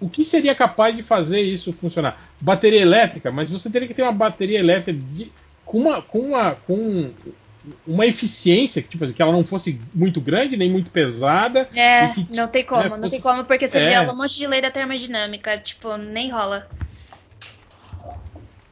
o 0.00 0.08
que 0.10 0.24
seria 0.24 0.54
capaz 0.54 0.96
de 0.96 1.02
fazer 1.02 1.40
isso 1.40 1.72
funcionar? 1.72 2.20
Bateria 2.40 2.80
elétrica, 2.80 3.30
mas 3.30 3.48
você 3.50 3.70
teria 3.70 3.86
que 3.88 3.94
ter 3.94 4.02
uma 4.02 4.12
bateria 4.12 4.58
elétrica 4.58 4.92
de- 4.92 5.30
com, 5.64 5.78
uma, 5.82 6.02
com, 6.02 6.18
uma, 6.20 6.52
com 6.54 7.10
uma 7.86 8.06
eficiência 8.06 8.82
que, 8.82 8.88
tipo 8.88 9.04
assim, 9.04 9.12
que 9.12 9.22
ela 9.22 9.32
não 9.32 9.44
fosse 9.44 9.80
muito 9.94 10.20
grande 10.20 10.56
nem 10.56 10.70
muito 10.70 10.90
pesada. 10.90 11.68
É, 11.74 12.08
que- 12.08 12.26
não 12.30 12.48
tem 12.48 12.64
como, 12.64 12.82
né, 12.82 12.88
não 12.90 12.98
fosse- 12.98 13.10
tem 13.12 13.20
como, 13.20 13.44
porque 13.44 13.66
você 13.66 13.78
É. 13.78 13.90
viola 13.90 14.12
um 14.12 14.16
monte 14.16 14.36
de 14.36 14.46
lei 14.46 14.60
da 14.60 14.70
termodinâmica. 14.70 15.56
Tipo, 15.58 15.96
nem 15.96 16.30
rola. 16.30 16.66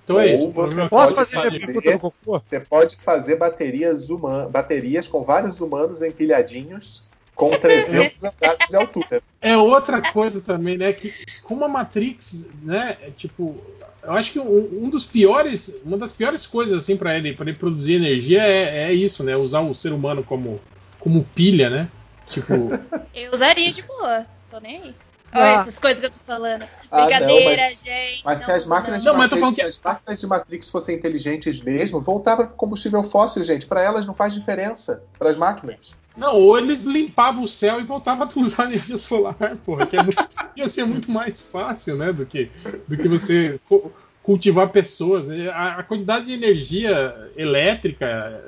Então 0.05 0.19
é 0.20 0.35
isso. 0.35 0.52
você 0.52 0.89
Pode 0.89 1.14
fazer 1.14 1.36
minha 1.36 1.51
fazer. 1.52 1.66
pergunta 1.66 1.93
do 1.93 1.98
cocô? 1.98 2.40
Você 2.40 2.60
pode 2.60 2.97
fazer 2.97 3.36
baterias, 3.36 4.09
baterias 4.51 5.06
com 5.09 5.23
vários 5.24 5.60
humanos 5.60 6.02
empilhadinhos 6.02 7.05
com 7.51 7.56
300 7.59 8.24
andares 8.24 8.69
de 8.69 8.77
altura. 8.77 9.23
É 9.40 9.56
outra 9.56 10.01
coisa 10.01 10.40
também, 10.40 10.77
né? 10.78 10.93
Que 10.93 11.12
como 11.43 11.64
a 11.64 11.69
Matrix, 11.69 12.48
né? 12.62 12.97
é 13.02 13.10
tipo, 13.10 13.56
eu 14.02 14.12
acho 14.12 14.32
que 14.32 14.39
um, 14.39 14.85
um 14.85 14.89
dos 14.90 15.05
piores, 15.05 15.81
uma 15.85 15.97
das 15.98 16.12
piores 16.12 16.47
coisas 16.47 16.78
assim 16.78 16.97
para 16.97 17.16
ele, 17.16 17.32
para 17.35 17.48
ele 17.48 17.59
produzir 17.59 17.94
energia 17.94 18.43
é, 18.47 18.85
é 18.89 18.93
isso, 18.93 19.24
né? 19.24 19.36
Usar 19.36 19.60
o 19.60 19.74
ser 19.74 19.93
humano 19.93 20.23
como 20.23 20.60
como 21.01 21.24
pilha, 21.35 21.69
né? 21.69 21.89
Tipo, 22.31 22.52
Eu 23.14 23.32
usaria 23.32 23.73
de 23.73 23.82
boa, 23.82 24.24
tô 24.51 24.60
nem 24.60 24.81
aí. 24.82 24.94
Ah. 25.35 25.40
Olha 25.40 25.60
essas 25.62 25.78
coisas 25.78 25.98
que 25.98 26.06
eu 26.06 26.10
tô 26.10 26.19
falando. 26.19 26.62
Ah, 26.90 26.98
não, 27.01 27.06
Brincadeira, 27.06 27.62
mas- 27.62 27.82
gente. 27.82 28.23
Mas 28.23 28.39
não 28.40 28.47
se 28.47 28.52
as 28.52 28.66
máquinas 28.66 29.02
Não, 29.05 29.52
que- 29.52 29.62
as 29.62 29.81
máquinas 29.82 30.20
de 30.20 30.27
Matrix 30.27 30.69
fossem 30.69 30.94
inteligentes 30.94 31.60
mesmo, 31.60 32.01
voltar 32.02 32.36
para 32.36 32.47
combustível 32.47 33.02
fóssil, 33.02 33.43
gente. 33.43 33.64
Para 33.64 33.81
elas 33.81 34.05
não 34.05 34.12
faz 34.12 34.35
diferença. 34.35 35.02
Para 35.19 35.31
as 35.31 35.36
máquinas. 35.36 35.94
Não, 36.17 36.37
ou 36.37 36.59
eles 36.59 36.85
limpavam 36.85 37.45
o 37.45 37.49
céu 37.49 37.81
e 37.81 37.85
voltavam 37.85 38.27
a 38.27 38.31
usar 38.41 38.65
energia 38.65 38.99
solar, 38.99 39.35
porra, 39.65 39.87
que 39.87 39.97
é 39.97 40.03
muito- 40.03 40.29
ia 40.57 40.69
ser 40.69 40.85
muito 40.85 41.11
mais 41.11 41.41
fácil, 41.41 41.97
né? 41.97 42.13
Do 42.13 42.27
que 42.27 42.51
do 42.87 42.97
que 42.97 43.09
você 43.09 43.59
cu- 43.69 43.91
cultivar 44.23 44.69
pessoas. 44.71 45.27
né? 45.27 45.49
A, 45.49 45.79
a 45.79 45.83
quantidade 45.83 46.27
de 46.27 46.33
energia 46.35 47.31
elétrica 47.37 48.41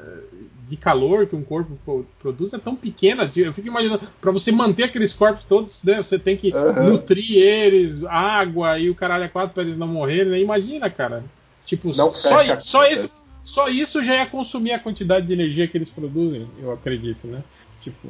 de 0.67 0.77
calor 0.79 1.27
que 1.27 1.37
um 1.37 1.43
corpo 1.45 1.79
po- 1.85 2.07
produz 2.19 2.53
é 2.55 2.59
tão 2.59 2.75
pequena. 2.75 3.31
Eu 3.37 3.53
fico 3.53 3.69
imaginando, 3.69 4.01
para 4.21 4.31
você 4.31 4.51
manter 4.51 4.85
aqueles 4.85 5.13
corpos 5.13 5.45
todos, 5.45 5.83
né, 5.85 5.99
você 6.03 6.19
tem 6.19 6.37
que 6.37 6.53
Aham. 6.55 6.91
nutrir 6.91 7.37
eles, 7.37 8.03
água 8.05 8.79
e 8.79 8.89
o 8.89 8.95
caralho 8.95 9.25
é 9.25 9.29
quatro 9.29 9.53
para 9.55 9.63
eles 9.63 9.77
não 9.77 9.87
morrerem. 9.89 10.33
né? 10.33 10.41
Imagina, 10.41 10.89
cara. 10.89 11.23
Tipo, 11.67 11.89
Não 11.97 12.13
só, 12.15 12.39
só, 12.61 12.85
esse, 12.85 13.11
só 13.45 13.69
isso 13.69 14.03
já 14.03 14.15
ia 14.15 14.27
consumir 14.27 14.73
a 14.73 14.79
quantidade 14.79 15.27
de 15.27 15.33
energia 15.33 15.69
que 15.69 15.77
eles 15.77 15.91
produzem, 15.91 16.49
eu 16.61 16.73
acredito, 16.73 17.27
né? 17.27 17.43
Tipo, 17.81 18.09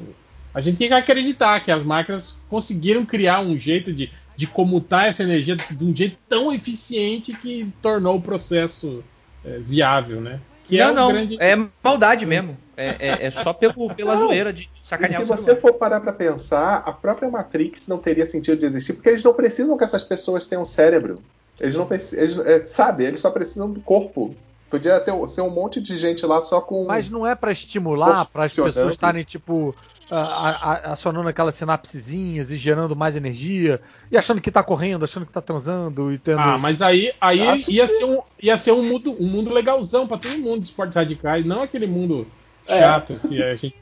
a 0.55 0.61
gente 0.61 0.79
tem 0.79 0.89
que 0.89 0.95
acreditar 0.95 1.59
que 1.61 1.73
as 1.73 1.83
máquinas 1.83 2.39
conseguiram 2.49 3.05
criar 3.05 3.41
um 3.41 3.59
jeito 3.59 3.93
de, 3.93 4.11
de 4.37 4.47
comutar 4.47 5.07
essa 5.07 5.25
energia 5.25 5.57
de 5.57 5.85
um 5.85 5.95
jeito 5.95 6.17
tão 6.29 6.53
eficiente 6.53 7.33
que 7.33 7.71
tornou 7.83 8.17
o 8.17 8.23
processo 8.23 9.03
é, 9.45 9.59
viável, 9.59 10.21
né? 10.21 10.41
Que 10.65 10.79
não, 10.79 10.85
é 10.87 10.91
o 10.91 10.95
não. 10.95 11.09
grande. 11.09 11.37
É 11.41 11.57
maldade 11.83 12.25
mesmo. 12.25 12.57
É, 12.77 12.97
é- 12.99 13.27
é 13.27 13.31
só 13.31 13.53
pelo, 13.53 13.95
pela 13.95 14.15
Não. 14.15 14.23
zoeira 14.29 14.53
de 14.53 14.63
E 14.63 14.69
sacanear 14.87 15.21
se 15.21 15.25
o 15.25 15.37
você 15.37 15.55
for 15.55 15.75
parar 15.75 16.01
para 16.01 16.13
pensar, 16.13 16.77
a 16.79 16.93
própria 16.93 17.31
Matrix 17.31 17.87
não 17.87 17.99
teria 17.99 18.27
sentido 18.27 18.59
de 18.59 18.67
existir, 18.67 18.95
porque 18.95 19.11
eles 19.11 19.23
não 19.23 19.33
precisam 19.35 19.77
que 19.77 19.85
essas 19.85 20.03
pessoas 20.03 20.47
tenham 20.47 20.65
cérebro. 20.65 21.19
Eles 21.61 21.77
não 21.77 21.87
precisam. 21.87 22.45
é, 22.45 22.67
sabe, 22.67 23.05
eles 23.05 23.21
só 23.21 23.31
precisam 23.31 23.71
do 23.71 23.81
corpo. 23.81 24.35
Podia 24.75 24.99
ter, 24.99 25.13
ser 25.29 25.41
um 25.41 25.51
monte 25.51 25.81
de 25.81 25.97
gente 25.97 26.27
lá 26.27 26.41
só 26.41 26.61
com. 26.61 26.85
Mas 26.87 27.09
não 27.09 27.25
é 27.25 27.37
pra 27.37 27.53
estimular, 27.53 28.25
para 28.27 28.43
as 28.47 28.53
pessoas 28.53 28.91
estarem, 28.91 29.23
tipo, 29.23 29.73
a- 30.11 30.19
a- 30.19 30.93
acionando 30.95 31.29
aquelas 31.29 31.55
sinapsezinhas 31.55 32.51
e 32.51 32.57
gerando 32.57 32.97
mais 32.97 33.15
energia, 33.15 33.81
e 34.11 34.19
achando 34.19 34.41
que 34.41 34.51
tá 34.51 34.65
correndo, 34.65 35.05
achando 35.05 35.27
que 35.27 35.33
tá 35.33 35.41
transando 35.41 36.13
e 36.13 36.19
tendo. 36.19 36.41
Ah, 36.41 36.59
mas 36.59 36.83
aí, 36.83 37.13
aí 37.21 37.47
Acho 37.47 37.71
ia, 37.71 37.87
ser 37.87 38.05
um, 38.05 38.21
ia 38.43 38.59
ser 38.59 38.73
um 38.73 38.83
mundo, 38.83 39.17
um 39.23 39.29
mundo 39.29 39.53
legalzão 39.55 40.09
pra 40.09 40.19
todo 40.19 40.37
mundo 40.39 40.59
de 40.63 40.67
esportes 40.67 40.97
radicais, 40.97 41.45
não 41.45 41.63
aquele 41.63 41.87
mundo 41.87 42.27
É. 42.67 42.81
chato 42.81 43.15
que 43.29 43.41
a 43.41 43.55
gente. 43.55 43.77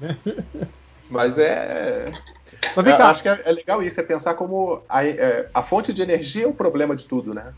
Né? 0.00 0.16
Mas 1.08 1.38
é. 1.38 2.10
Mas 2.74 2.84
vem 2.84 2.94
eu 2.94 2.98
cá, 2.98 3.10
acho 3.10 3.22
que 3.22 3.28
é, 3.28 3.42
é 3.44 3.52
legal 3.52 3.80
isso, 3.80 4.00
é 4.00 4.02
pensar 4.02 4.34
como 4.34 4.82
a, 4.88 5.04
é, 5.06 5.48
a 5.54 5.62
fonte 5.62 5.92
de 5.92 6.02
energia 6.02 6.44
é 6.44 6.48
o 6.48 6.52
problema 6.52 6.96
de 6.96 7.04
tudo, 7.04 7.32
né? 7.32 7.52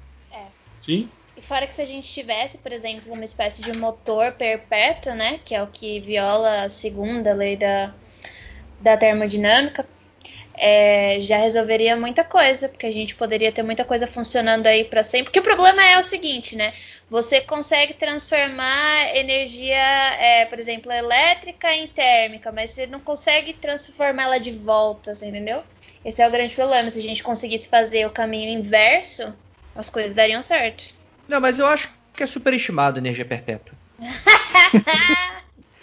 Sim. 0.81 1.09
Fora 1.47 1.67
que 1.67 1.75
se 1.75 1.83
a 1.83 1.87
gente 1.87 2.09
tivesse, 2.09 2.59
por 2.59 2.73
exemplo, 2.73 3.13
uma 3.13 3.25
espécie 3.25 3.63
de 3.63 3.73
motor 3.73 4.33
perpétuo, 4.33 5.15
né? 5.15 5.41
Que 5.45 5.55
é 5.55 5.63
o 5.63 5.67
que 5.67 6.01
viola 6.01 6.65
a 6.65 6.69
segunda 6.69 7.35
lei 7.35 7.55
da, 7.55 7.93
da 8.81 8.97
termodinâmica, 8.97 9.85
é, 10.57 11.19
já 11.21 11.37
resolveria 11.37 11.97
muita 11.97 12.25
coisa, 12.25 12.69
porque 12.69 12.87
a 12.87 12.93
gente 12.93 13.15
poderia 13.15 13.53
ter 13.53 13.63
muita 13.63 13.85
coisa 13.85 14.07
funcionando 14.07 14.67
aí 14.67 14.85
para 14.85 15.05
sempre. 15.05 15.25
Porque 15.25 15.41
o 15.41 15.43
problema 15.43 15.85
é 15.85 15.99
o 15.99 16.03
seguinte, 16.03 16.57
né? 16.57 16.73
Você 17.11 17.41
consegue 17.43 17.93
transformar 17.93 19.15
energia, 19.15 19.77
é, 20.19 20.47
por 20.47 20.59
exemplo, 20.59 20.91
elétrica 20.91 21.75
em 21.75 21.87
térmica, 21.87 22.51
mas 22.53 22.71
você 22.71 22.87
não 22.87 23.01
consegue 23.01 23.53
transformá-la 23.53 24.39
de 24.39 24.53
volta, 24.53 25.15
você 25.15 25.27
entendeu? 25.27 25.63
Esse 26.03 26.23
é 26.23 26.29
o 26.29 26.31
grande 26.31 26.55
problema. 26.55 26.89
Se 26.89 27.01
a 27.01 27.03
gente 27.03 27.23
conseguisse 27.23 27.69
fazer 27.69 28.07
o 28.07 28.11
caminho 28.11 28.51
inverso, 28.51 29.35
as 29.75 29.91
coisas 29.91 30.15
dariam 30.15 30.41
certo. 30.41 31.04
Não, 31.29 31.41
mas 31.41 31.59
eu 31.59 31.67
acho 31.67 31.91
que 32.15 32.23
é 32.23 32.27
superestimado 32.27 32.99
a 32.99 33.01
energia 33.01 33.25
perpétua. 33.25 33.75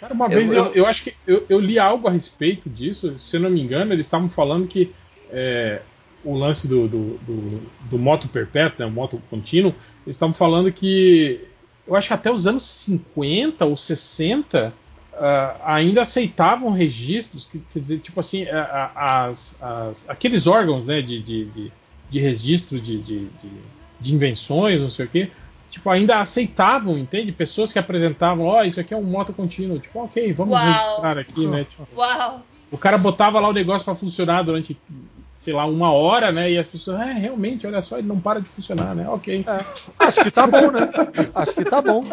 Cara, 0.00 0.14
uma 0.14 0.26
Eu- 0.26 0.30
vez 0.30 0.52
eu, 0.52 0.64
eu- 0.66 0.72
eu 0.74 0.86
acho 0.86 1.04
que 1.04 1.14
eu, 1.26 1.46
eu 1.48 1.60
li 1.60 1.78
algo 1.78 2.08
a 2.08 2.10
respeito 2.10 2.68
disso, 2.68 3.18
se 3.18 3.36
eu 3.36 3.40
não 3.40 3.50
me 3.50 3.60
engano, 3.60 3.92
eles 3.92 4.06
estavam 4.06 4.28
falando 4.28 4.66
que 4.66 4.92
é, 5.30 5.80
o 6.24 6.36
lance 6.36 6.66
do, 6.68 6.88
do, 6.88 7.18
do, 7.18 7.62
do 7.90 7.98
moto 7.98 8.28
perpétuo, 8.28 8.80
né, 8.80 8.86
o 8.86 8.90
moto 8.90 9.22
contínuo, 9.30 9.74
eles 10.04 10.16
estavam 10.16 10.34
falando 10.34 10.72
que 10.72 11.46
eu 11.86 11.94
acho 11.96 12.08
que 12.08 12.14
até 12.14 12.30
os 12.30 12.46
anos 12.46 12.64
50 12.64 13.64
ou 13.64 13.76
60 13.76 14.72
uh, 15.12 15.60
ainda 15.64 16.02
aceitavam 16.02 16.70
registros, 16.70 17.46
que, 17.50 17.60
quer 17.72 17.80
dizer, 17.80 17.98
tipo 18.00 18.18
assim, 18.20 18.46
as, 18.94 19.56
as, 19.60 20.08
aqueles 20.08 20.46
órgãos 20.46 20.86
né, 20.86 21.00
de, 21.02 21.20
de, 21.20 21.44
de, 21.46 21.72
de 22.10 22.20
registro 22.20 22.80
de, 22.80 22.98
de, 22.98 23.18
de, 23.26 23.50
invenções, 24.10 24.80
não 24.80 24.88
sei 24.88 25.06
o 25.06 25.08
quê, 25.08 25.30
tipo, 25.70 25.88
ainda 25.90 26.20
aceitavam, 26.20 26.98
entende? 26.98 27.30
Pessoas 27.32 27.72
que 27.72 27.78
apresentavam, 27.78 28.46
ó, 28.46 28.60
oh, 28.60 28.64
isso 28.64 28.80
aqui 28.80 28.94
é 28.94 28.96
um 28.96 29.02
moto 29.02 29.32
contínuo, 29.32 29.78
tipo, 29.78 29.98
ok, 30.00 30.32
vamos 30.32 30.54
Uau. 30.54 30.64
registrar 30.64 31.18
aqui, 31.18 31.46
né? 31.46 31.64
Tipo, 31.64 31.86
Uau! 31.96 32.42
o 32.70 32.78
cara 32.78 32.96
botava 32.96 33.38
lá 33.38 33.48
o 33.48 33.52
negócio 33.52 33.84
para 33.84 33.94
funcionar 33.94 34.42
durante 34.42 34.76
sei 35.42 35.52
lá, 35.52 35.66
uma 35.66 35.92
hora, 35.92 36.30
né? 36.30 36.52
E 36.52 36.56
as 36.56 36.68
pessoas, 36.68 37.00
é, 37.00 37.14
realmente, 37.14 37.66
olha 37.66 37.82
só, 37.82 37.98
ele 37.98 38.06
não 38.06 38.20
para 38.20 38.40
de 38.40 38.48
funcionar, 38.48 38.94
né? 38.94 39.08
Ok. 39.08 39.44
É, 39.44 40.04
acho 40.06 40.22
que 40.22 40.30
tá 40.30 40.46
bom, 40.46 40.70
né? 40.70 40.88
Acho 41.34 41.52
que 41.52 41.64
tá 41.64 41.82
bom. 41.82 42.04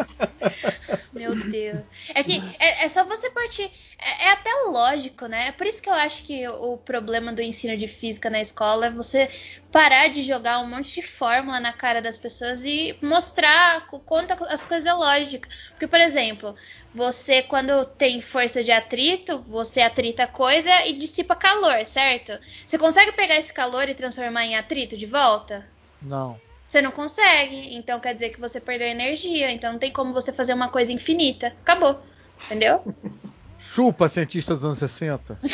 Meu 1.12 1.36
Deus. 1.36 1.88
É 2.12 2.24
que 2.24 2.42
é, 2.58 2.84
é 2.84 2.88
só 2.88 3.04
você 3.04 3.30
partir. 3.30 3.70
É, 4.00 4.26
é, 4.26 4.32
até 4.32 4.50
lógico, 4.66 5.26
né? 5.26 5.46
É 5.46 5.52
por 5.52 5.64
isso 5.64 5.80
que 5.80 5.88
eu 5.88 5.94
acho 5.94 6.24
que 6.24 6.48
o 6.48 6.76
problema 6.78 7.32
do 7.32 7.40
ensino 7.40 7.76
de 7.76 7.86
física 7.86 8.28
na 8.28 8.40
escola 8.40 8.86
é 8.86 8.90
você 8.90 9.28
parar 9.70 10.08
de 10.08 10.22
jogar 10.22 10.58
um 10.58 10.68
monte 10.68 10.96
de 10.96 11.02
fórmula 11.02 11.60
na 11.60 11.72
cara 11.72 12.02
das 12.02 12.16
pessoas 12.16 12.64
e 12.64 12.96
mostrar 13.00 13.86
quanto 13.86 14.32
as 14.48 14.66
coisas 14.66 14.86
é 14.86 14.92
lógica. 14.92 15.48
Porque, 15.70 15.86
por 15.86 16.00
exemplo, 16.00 16.56
você, 16.92 17.42
quando 17.42 17.84
tem 17.84 18.20
força 18.20 18.64
de 18.64 18.72
atrito, 18.72 19.44
você 19.46 19.80
atrita 19.80 20.26
coisa 20.26 20.70
e 20.86 20.94
dissipa 20.94 21.36
calor, 21.36 21.86
certo? 21.86 22.36
Você 22.66 22.76
consegue 22.76 23.12
pegar 23.20 23.36
esse 23.36 23.52
calor 23.52 23.86
e 23.86 23.94
transformar 23.94 24.46
em 24.46 24.56
atrito 24.56 24.96
de 24.96 25.04
volta? 25.04 25.66
Não. 26.00 26.40
Você 26.66 26.80
não 26.80 26.90
consegue. 26.90 27.76
Então 27.76 28.00
quer 28.00 28.14
dizer 28.14 28.30
que 28.30 28.40
você 28.40 28.58
perdeu 28.58 28.88
energia. 28.88 29.52
Então 29.52 29.72
não 29.72 29.78
tem 29.78 29.92
como 29.92 30.14
você 30.14 30.32
fazer 30.32 30.54
uma 30.54 30.68
coisa 30.68 30.90
infinita. 30.90 31.48
Acabou. 31.48 32.00
Entendeu? 32.46 32.82
Chupa, 33.60 34.08
cientista 34.08 34.54
dos 34.54 34.64
anos 34.64 34.78
60. 34.78 35.38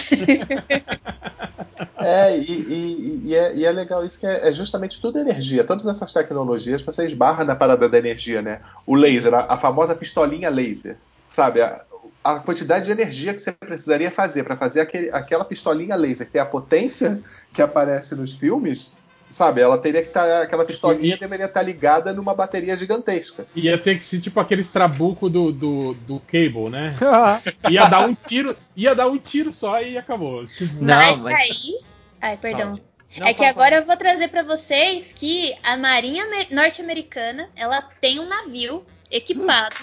é, 1.99 2.39
e, 2.39 2.45
e, 2.45 3.23
e, 3.25 3.35
é, 3.35 3.57
e, 3.57 3.65
é, 3.65 3.73
legal 3.73 4.07
isso 4.07 4.19
que 4.19 4.27
é, 4.27 4.49
é, 4.49 4.53
justamente 4.53 5.01
tudo 5.01 5.19
energia. 5.19 5.65
Todas 5.65 5.87
essas 5.87 6.13
tecnologias 6.13 6.81
você 6.81 7.05
esbarra 7.05 7.45
na 7.45 7.57
parada 7.57 7.89
da 7.89 7.99
energia, 7.99 8.41
né? 8.41 8.61
O 8.87 8.95
laser, 8.95 9.35
a, 9.35 9.53
a 9.53 9.57
famosa 9.57 9.95
pistolinha 9.95 10.49
laser. 10.49 10.97
Sabe? 11.29 11.61
A, 11.61 11.85
a 12.27 12.41
quantidade 12.41 12.87
de 12.87 12.91
energia 12.91 13.33
que 13.33 13.41
você 13.41 13.53
precisaria 13.53 14.11
fazer 14.11 14.43
para 14.43 14.57
fazer 14.57 14.81
aquele, 14.81 15.11
aquela 15.11 15.45
pistolinha 15.45 15.95
laser, 15.95 16.27
que 16.27 16.33
tem 16.33 16.43
a 16.43 16.47
potência 16.47 17.21
que 17.53 17.63
aparece 17.63 18.15
nos 18.17 18.35
filmes, 18.35 18.99
sabe? 19.31 19.61
Ela 19.61 19.79
teria 19.79 20.03
que 20.03 20.09
estar. 20.09 20.27
Tá, 20.27 20.43
aquela 20.43 20.65
pistolinha 20.65 21.15
e... 21.15 21.19
deveria 21.19 21.47
estar 21.47 21.61
tá 21.61 21.67
ligada 21.67 22.13
numa 22.13 22.35
bateria 22.35 22.77
gigantesca. 22.77 23.47
Ia 23.55 23.79
ter 23.79 23.97
que 23.97 24.05
ser 24.05 24.21
tipo 24.21 24.41
aquele 24.41 24.65
trabuco 24.65 25.31
do, 25.31 25.53
do, 25.53 25.95
do 25.95 26.21
Cable, 26.21 26.69
né? 26.69 26.95
ia 27.71 27.87
dar 27.87 28.07
um 28.07 28.15
tiro, 28.15 28.57
ia 28.75 28.95
dar 28.95 29.07
um 29.07 29.19
tiro 29.19 29.53
só 29.53 29.81
e 29.81 29.97
acabou. 29.97 30.45
Não, 30.81 30.97
mas, 30.97 31.23
mas... 31.23 31.41
aí. 31.41 31.79
Ai, 32.21 32.37
perdão. 32.37 32.81
Não, 33.19 33.27
é 33.27 33.33
que 33.33 33.45
agora 33.45 33.77
eu 33.77 33.85
vou 33.85 33.97
trazer 33.97 34.29
para 34.29 34.43
vocês 34.43 35.13
que 35.15 35.55
a 35.63 35.77
Marinha 35.77 36.27
norte-americana 36.51 37.49
ela 37.55 37.81
tem 38.01 38.19
um 38.19 38.27
navio 38.27 38.85
equipado 39.11 39.77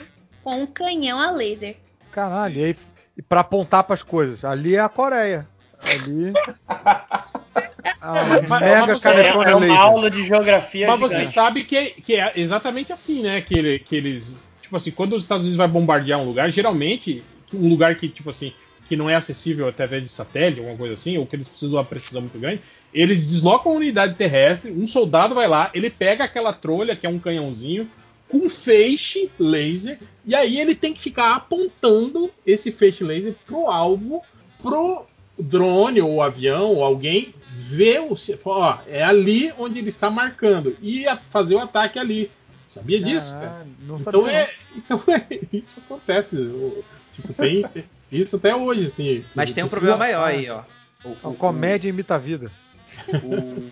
com 0.43 0.61
um 0.61 0.67
canhão 0.67 1.19
a 1.19 1.31
laser. 1.31 1.77
Caralho, 2.13 2.55
e 2.55 2.63
aí 2.65 2.75
e 3.17 3.21
para 3.21 3.41
apontar 3.41 3.83
para 3.83 3.93
as 3.93 4.03
coisas, 4.03 4.43
ali 4.43 4.75
é 4.75 4.79
a 4.79 4.89
Coreia. 4.89 5.47
Ali. 5.83 6.33
Ah, 8.05 8.15
mega 8.25 8.47
mas 8.49 9.05
é, 9.05 9.27
é 9.29 9.55
uma 9.55 9.77
aula 9.77 10.11
de 10.11 10.25
geografia. 10.25 10.87
Mas 10.87 10.99
gigante. 10.99 11.15
você 11.15 11.25
sabe 11.25 11.63
que, 11.63 11.91
que 12.01 12.15
é 12.15 12.33
exatamente 12.35 12.91
assim, 12.91 13.21
né? 13.21 13.39
Que, 13.39 13.57
ele, 13.57 13.79
que 13.79 13.95
eles. 13.95 14.35
Tipo 14.61 14.75
assim, 14.75 14.91
quando 14.91 15.13
os 15.13 15.23
Estados 15.23 15.43
Unidos 15.43 15.57
vai 15.57 15.69
bombardear 15.69 16.19
um 16.19 16.25
lugar, 16.25 16.51
geralmente, 16.51 17.23
um 17.53 17.69
lugar 17.69 17.95
que, 17.95 18.09
tipo 18.09 18.29
assim, 18.29 18.53
que 18.89 18.97
não 18.97 19.09
é 19.09 19.15
acessível 19.15 19.69
através 19.69 20.03
de 20.03 20.09
satélite, 20.09 20.59
alguma 20.59 20.77
coisa 20.77 20.95
assim, 20.95 21.17
ou 21.17 21.25
que 21.25 21.35
eles 21.35 21.47
precisam 21.47 21.69
de 21.69 21.75
uma 21.77 21.85
precisão 21.85 22.21
muito 22.21 22.37
grande, 22.37 22.61
eles 22.93 23.23
deslocam 23.23 23.71
a 23.71 23.75
unidade 23.75 24.15
terrestre, 24.15 24.71
um 24.71 24.85
soldado 24.85 25.33
vai 25.33 25.47
lá, 25.47 25.71
ele 25.73 25.89
pega 25.89 26.25
aquela 26.25 26.51
trolha, 26.51 26.95
que 26.97 27.05
é 27.05 27.09
um 27.09 27.19
canhãozinho, 27.19 27.89
com 28.33 28.49
feixe 28.49 29.29
laser, 29.37 29.99
e 30.25 30.33
aí 30.33 30.59
ele 30.59 30.73
tem 30.73 30.91
que 30.91 30.99
ficar 30.99 31.35
apontando 31.35 32.31
esse 32.43 32.71
feixe 32.71 33.03
laser 33.03 33.35
pro 33.45 33.67
alvo, 33.67 34.23
pro 34.59 35.05
drone 35.37 36.01
ou 36.01 36.19
avião 36.19 36.71
ou 36.71 36.83
alguém 36.83 37.35
ver 37.47 37.99
o 38.01 38.15
ó, 38.45 38.79
é 38.87 39.03
ali 39.03 39.53
onde 39.55 39.77
ele 39.77 39.89
está 39.89 40.09
marcando 40.09 40.75
e 40.81 41.05
fazer 41.29 41.53
o 41.53 41.59
ataque 41.59 41.99
ali. 41.99 42.31
Sabia 42.67 42.99
disso? 42.99 43.33
Ah, 43.35 43.63
então, 43.83 43.99
sabia. 43.99 44.31
É, 44.31 44.53
então 44.75 45.03
é, 45.13 45.39
isso 45.53 45.79
acontece. 45.85 46.35
Tipo, 47.13 47.33
tem 47.33 47.63
isso 48.11 48.37
até 48.37 48.55
hoje, 48.55 48.87
assim. 48.87 49.23
Mas 49.35 49.53
tem 49.53 49.63
um 49.63 49.69
problema 49.69 49.97
maior 49.97 50.27
aí, 50.27 50.49
ó. 50.49 50.63
O, 51.05 51.29
o, 51.29 51.35
comédia 51.35 51.87
o, 51.87 51.93
imita 51.93 52.15
a 52.15 52.17
vida. 52.17 52.51
O, 53.23 53.69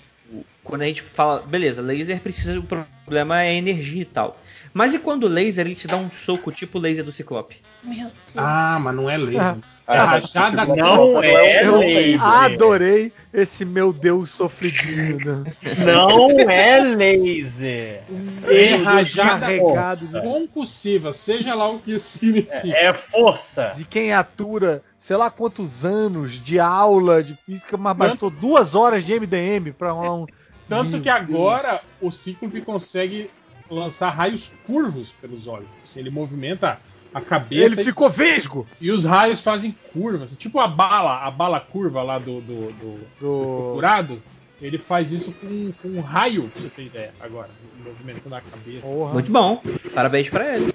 quando 0.63 0.83
a 0.83 0.85
gente 0.85 1.01
fala, 1.01 1.41
beleza, 1.41 1.81
laser 1.81 2.19
precisa, 2.21 2.59
o 2.59 2.63
problema 2.63 3.41
é 3.43 3.55
energia 3.55 4.03
e 4.03 4.05
tal. 4.05 4.39
Mas 4.73 4.93
e 4.93 4.99
quando 4.99 5.23
o 5.23 5.27
laser 5.27 5.65
ele 5.65 5.75
te 5.75 5.87
dá 5.87 5.97
um 5.97 6.09
soco 6.09 6.51
tipo 6.51 6.77
o 6.77 6.81
laser 6.81 7.03
do 7.03 7.11
Ciclope? 7.11 7.57
Meu 7.83 7.95
Deus. 7.95 8.11
Ah, 8.35 8.79
mas 8.81 8.95
não 8.95 9.09
é 9.09 9.17
laser. 9.17 9.57
É 9.87 9.97
rajada 9.97 10.65
não 10.65 11.21
é 11.21 11.69
laser. 11.69 12.23
Adorei 12.23 13.11
esse 13.33 13.65
meu 13.65 13.91
Deus 13.91 14.29
sofridinho. 14.29 15.17
Né? 15.17 15.53
Não 15.85 16.39
é 16.49 16.79
laser. 16.79 18.03
É 18.43 18.75
rajada 18.75 19.39
carregado 19.41 20.07
de 20.07 20.21
concussiva, 20.21 21.11
seja 21.11 21.53
lá 21.53 21.69
o 21.69 21.79
que 21.79 21.99
significa. 21.99 22.77
É 22.77 22.93
força. 22.93 23.73
De 23.75 23.83
quem 23.83 24.13
atura, 24.13 24.81
sei 24.95 25.17
lá 25.17 25.29
quantos 25.29 25.83
anos 25.83 26.33
de 26.33 26.59
aula 26.59 27.21
de 27.21 27.37
física, 27.45 27.75
mas 27.75 27.97
bastou 27.97 28.29
duas 28.29 28.75
horas 28.75 29.03
de 29.03 29.19
MDM 29.19 29.73
para 29.77 29.93
um. 29.93 30.25
Tanto 30.69 31.01
que 31.01 31.09
agora 31.09 31.81
o 31.99 32.09
Cíclope 32.11 32.61
consegue 32.61 33.29
lançar 33.73 34.09
raios 34.09 34.51
curvos 34.65 35.13
pelos 35.21 35.47
olhos. 35.47 35.67
Assim, 35.83 35.99
ele 35.99 36.09
movimenta 36.09 36.79
a 37.13 37.21
cabeça. 37.21 37.75
Ele 37.75 37.83
ficou 37.83 38.09
vesgo! 38.09 38.67
E 38.79 38.91
os 38.91 39.05
raios 39.05 39.41
fazem 39.41 39.75
curvas. 39.93 40.31
Tipo 40.37 40.59
a 40.59 40.67
bala, 40.67 41.25
a 41.25 41.31
bala 41.31 41.59
curva 41.59 42.01
lá 42.01 42.19
do, 42.19 42.41
do, 42.41 42.71
do, 42.71 42.99
do... 43.19 43.73
curado. 43.73 44.21
Ele 44.61 44.77
faz 44.77 45.11
isso 45.11 45.33
com, 45.33 45.71
com 45.81 45.87
um 45.87 46.01
raio, 46.01 46.43
pra 46.49 46.61
você 46.61 46.69
ter 46.69 46.83
ideia, 46.83 47.11
agora. 47.19 47.49
Movimentando 47.83 48.35
a 48.35 48.41
cabeça. 48.41 48.81
Porra. 48.81 49.13
Muito 49.13 49.31
bom. 49.31 49.61
Parabéns 49.93 50.29
pra 50.29 50.55
ele. 50.55 50.71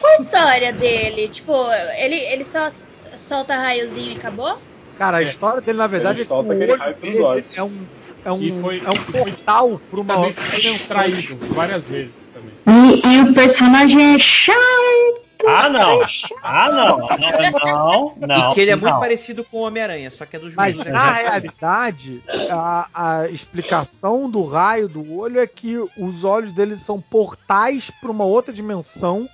Qual 0.00 0.12
a 0.12 0.16
história 0.16 0.72
dele? 0.72 1.28
Tipo, 1.28 1.52
ele, 1.98 2.16
ele 2.16 2.44
só 2.44 2.70
solta 3.14 3.54
raiozinho 3.56 4.12
e 4.12 4.16
acabou? 4.16 4.58
Cara, 4.96 5.18
a 5.18 5.22
é. 5.22 5.26
história 5.26 5.60
dele, 5.60 5.78
na 5.78 5.86
verdade, 5.86 6.20
ele 6.20 6.22
é 6.22 6.26
solta 6.26 6.52
aquele 6.54 6.74
raio 6.74 6.94
pros 6.94 7.20
olhos. 7.20 7.44
É 7.54 7.62
um 7.62 7.86
é 8.24 8.32
um, 8.32 8.60
foi, 8.60 8.82
é 8.84 8.90
um 8.90 9.12
portal 9.12 9.80
para 9.90 10.00
uma 10.00 10.14
também 10.14 10.32
foi 10.32 10.78
traído 10.86 11.36
várias 11.54 11.86
vezes 11.86 12.14
também. 12.32 12.52
E, 12.66 13.06
e, 13.06 13.20
o 13.22 13.34
personagem 13.34 14.14
é 14.14 14.18
chato. 14.18 15.28
Ah, 15.46 15.68
não. 15.68 16.00
Ah, 16.42 16.68
não. 16.72 16.98
Não, 16.98 18.14
não. 18.26 18.50
E 18.50 18.54
que 18.54 18.60
ele 18.60 18.72
é 18.72 18.76
não. 18.76 18.82
muito 18.82 18.98
parecido 18.98 19.44
com 19.44 19.58
o 19.58 19.60
Homem-Aranha, 19.62 20.10
só 20.10 20.26
que 20.26 20.36
é 20.36 20.38
dos 20.38 20.54
Mas 20.54 20.76
mesmos. 20.76 20.92
na 20.92 21.12
realidade, 21.12 22.22
a, 22.50 22.88
a, 22.92 23.28
explicação 23.28 24.28
do 24.28 24.44
raio 24.44 24.88
do 24.88 25.16
olho 25.16 25.40
é 25.40 25.46
que 25.46 25.76
os 25.96 26.24
olhos 26.24 26.52
dele 26.52 26.76
são 26.76 27.00
portais 27.00 27.90
para 28.00 28.10
uma 28.10 28.24
outra 28.24 28.52
dimensão 28.52 29.28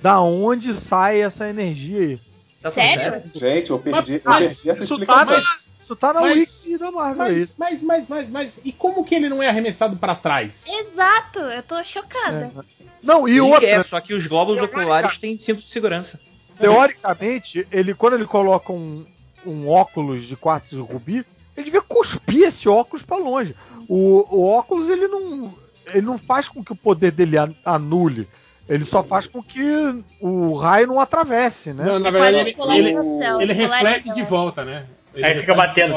da 0.00 0.20
onde 0.20 0.74
sai 0.74 1.20
essa 1.20 1.48
energia 1.48 2.00
aí. 2.00 2.27
Tá 2.60 2.70
Sério? 2.70 3.22
Gente, 3.34 3.70
eu 3.70 3.78
perdi, 3.78 4.20
mas, 4.24 4.64
eu 4.64 4.64
perdi 4.64 4.70
essa 4.70 4.84
explicação. 4.84 5.26
Tá, 5.26 5.32
mas, 5.32 5.70
isso 5.88 5.96
tá 5.96 6.12
na 6.12 6.20
mas, 6.20 6.64
wiki 6.66 6.78
da 6.78 6.90
Marvel. 6.90 7.16
Mas, 7.24 7.54
mas, 7.56 7.82
mas, 7.82 8.08
mas, 8.08 8.28
mas, 8.28 8.60
e 8.64 8.72
como 8.72 9.04
que 9.04 9.14
ele 9.14 9.28
não 9.28 9.42
é 9.42 9.48
arremessado 9.48 9.96
para 9.96 10.14
trás? 10.14 10.66
Exato, 10.68 11.38
eu 11.38 11.62
tô 11.62 11.82
chocada. 11.84 12.52
É. 12.56 12.64
Não, 13.02 13.28
e 13.28 13.40
outra. 13.40 13.66
É, 13.66 13.82
só 13.82 14.00
que 14.00 14.12
os 14.12 14.26
glóbulos 14.26 14.60
oculares 14.60 15.16
têm 15.18 15.38
cinto 15.38 15.62
de 15.62 15.68
segurança. 15.68 16.20
Teoricamente, 16.58 17.66
ele 17.70 17.94
quando 17.94 18.14
ele 18.14 18.26
coloca 18.26 18.72
um, 18.72 19.06
um 19.46 19.68
óculos 19.68 20.24
de 20.24 20.36
quartzo 20.36 20.76
de 20.76 20.82
rubi, 20.82 21.24
ele 21.56 21.64
devia 21.64 21.80
cuspir 21.80 22.48
esse 22.48 22.68
óculos 22.68 23.04
para 23.04 23.16
longe. 23.16 23.54
O, 23.88 24.26
o 24.36 24.44
óculos 24.44 24.90
ele 24.90 25.06
não, 25.06 25.54
ele 25.94 26.06
não 26.06 26.18
faz 26.18 26.48
com 26.48 26.62
que 26.62 26.72
o 26.72 26.76
poder 26.76 27.12
dele 27.12 27.36
anule. 27.64 28.28
Ele 28.68 28.84
só 28.84 29.02
faz 29.02 29.26
com 29.26 29.42
que 29.42 30.04
o 30.20 30.54
raio 30.54 30.86
não 30.88 31.00
atravesse, 31.00 31.72
né? 31.72 31.84
Não, 31.84 31.98
na 31.98 32.10
verdade, 32.10 32.36
ele, 32.36 32.56
ele, 32.74 32.94
ele 33.40 33.52
reflete 33.54 34.12
de 34.12 34.22
volta, 34.22 34.64
né? 34.64 34.86
Ele 35.14 35.24
Aí 35.24 35.40
fica 35.40 35.54
batendo. 35.54 35.96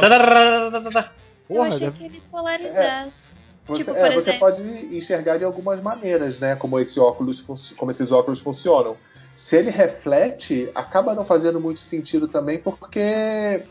Eu 1.49 1.64
achei 1.64 1.80
deve... 1.80 1.98
que 1.98 2.06
ele 2.06 2.22
polarizasse. 2.31 3.30
É. 3.38 3.41
Você, 3.65 3.84
tipo, 3.84 3.95
é, 3.95 4.11
você 4.11 4.34
pode 4.34 4.61
enxergar 4.95 5.38
de 5.38 5.43
algumas 5.43 5.80
maneiras, 5.80 6.39
né? 6.39 6.56
Como 6.56 6.80
esse 6.80 6.99
óculos 6.99 7.41
como 7.77 7.91
esses 7.91 8.11
óculos 8.11 8.39
funcionam. 8.39 8.98
se 9.35 9.57
ele 9.57 9.69
reflete, 9.69 10.69
acaba 10.73 11.14
não 11.14 11.23
fazendo 11.23 11.60
muito 11.60 11.80
sentido 11.81 12.27
também, 12.27 12.57
porque 12.57 13.64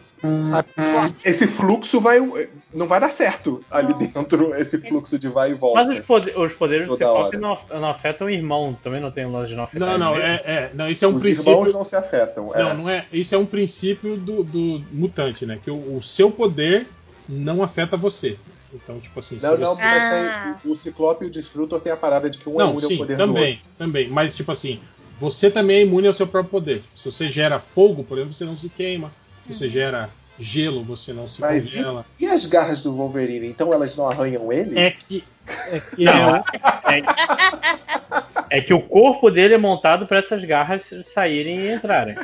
esse 1.24 1.46
fluxo 1.46 2.00
vai 2.00 2.20
não 2.72 2.86
vai 2.86 3.00
dar 3.00 3.10
certo 3.10 3.64
ali 3.70 3.94
dentro, 3.94 4.54
esse 4.54 4.78
fluxo 4.78 5.18
de 5.18 5.28
vai 5.28 5.50
e 5.50 5.54
volta. 5.54 5.84
Mas 5.84 5.98
os, 5.98 6.04
poder, 6.04 6.38
os 6.38 6.52
poderes 6.52 6.88
do 6.88 6.94
Ciclope 6.96 7.36
não, 7.36 7.58
não 7.70 7.88
afetam 7.90 8.26
o 8.26 8.30
irmão, 8.30 8.76
também 8.82 9.00
não 9.00 9.10
tem 9.10 9.24
lance 9.26 9.50
de 9.50 9.56
não 9.56 9.64
afetar 9.64 9.88
Não, 9.88 9.98
não, 9.98 10.16
é, 10.16 10.34
é, 10.44 10.70
não, 10.74 10.88
isso 10.88 11.04
é 11.04 11.08
um 11.08 11.16
Os 11.16 11.22
princípio. 11.22 11.52
irmãos 11.52 11.72
não 11.74 11.84
se 11.84 11.96
afetam. 11.96 12.54
é. 12.54 12.62
Não, 12.62 12.74
não 12.74 12.88
é. 12.90 13.06
Isso 13.12 13.34
é 13.34 13.38
um 13.38 13.46
princípio 13.46 14.16
do, 14.16 14.44
do 14.44 14.82
mutante, 14.92 15.46
né? 15.46 15.58
Que 15.62 15.70
o, 15.70 15.96
o 15.96 16.02
seu 16.02 16.30
poder 16.30 16.86
não 17.28 17.62
afeta 17.62 17.96
você. 17.96 18.38
Então, 18.72 19.00
tipo 19.00 19.18
assim, 19.18 19.38
se 19.38 19.44
Não, 19.46 19.56
não, 19.58 19.74
você- 19.74 19.82
mas 19.82 20.04
Ah. 20.06 20.56
tem- 20.62 20.70
o 20.72 20.76
Ciclope 20.76 21.24
e 21.24 21.28
o 21.28 21.30
Destrutor 21.30 21.80
tem 21.80 21.90
a 21.92 21.96
parada 21.96 22.30
de 22.30 22.38
que 22.38 22.48
um 22.48 22.54
é 22.54 22.58
Não, 22.58 22.70
imune 22.70 22.84
ao 22.84 22.90
sim, 22.90 22.96
poder 22.98 23.16
do 23.16 23.26
também, 23.26 23.52
outro. 23.54 23.68
também. 23.78 24.08
Mas, 24.08 24.36
tipo 24.36 24.52
assim, 24.52 24.78
você 25.18 25.50
também 25.50 25.78
é 25.78 25.82
imune 25.82 26.06
ao 26.06 26.14
seu 26.14 26.26
próprio 26.26 26.50
poder. 26.52 26.82
Se 26.94 27.04
você 27.10 27.28
gera 27.28 27.58
fogo, 27.58 28.04
por 28.04 28.16
exemplo, 28.18 28.32
você 28.34 28.44
não 28.44 28.56
se 28.56 28.68
queima. 28.68 29.10
Você 29.48 29.68
gera 29.68 30.08
gelo, 30.38 30.82
você 30.82 31.12
não 31.12 31.28
se 31.28 31.40
Mas 31.40 31.66
e, 31.66 31.76
congela. 31.76 32.06
e 32.18 32.26
as 32.26 32.46
garras 32.46 32.82
do 32.82 32.92
Wolverine? 32.94 33.46
Então 33.46 33.72
elas 33.72 33.96
não 33.96 34.08
arranham 34.08 34.52
ele? 34.52 34.78
É 34.78 34.90
que. 34.90 35.22
É 35.70 35.80
que 35.80 36.04
Não, 36.04 36.36
é- 36.36 36.44
é, 38.48 38.58
é 38.58 38.60
que 38.60 38.72
o 38.72 38.80
corpo 38.80 39.30
dele 39.30 39.54
é 39.54 39.58
montado 39.58 40.06
para 40.06 40.18
essas 40.18 40.44
garras 40.44 40.84
saírem 41.04 41.58
e 41.60 41.72
entrarem. 41.72 42.16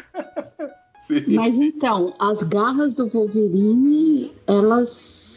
Sim. 1.06 1.24
Mas 1.28 1.54
então, 1.56 2.14
as 2.18 2.42
garras 2.42 2.94
do 2.94 3.08
Wolverine, 3.08 4.32
elas. 4.46 5.35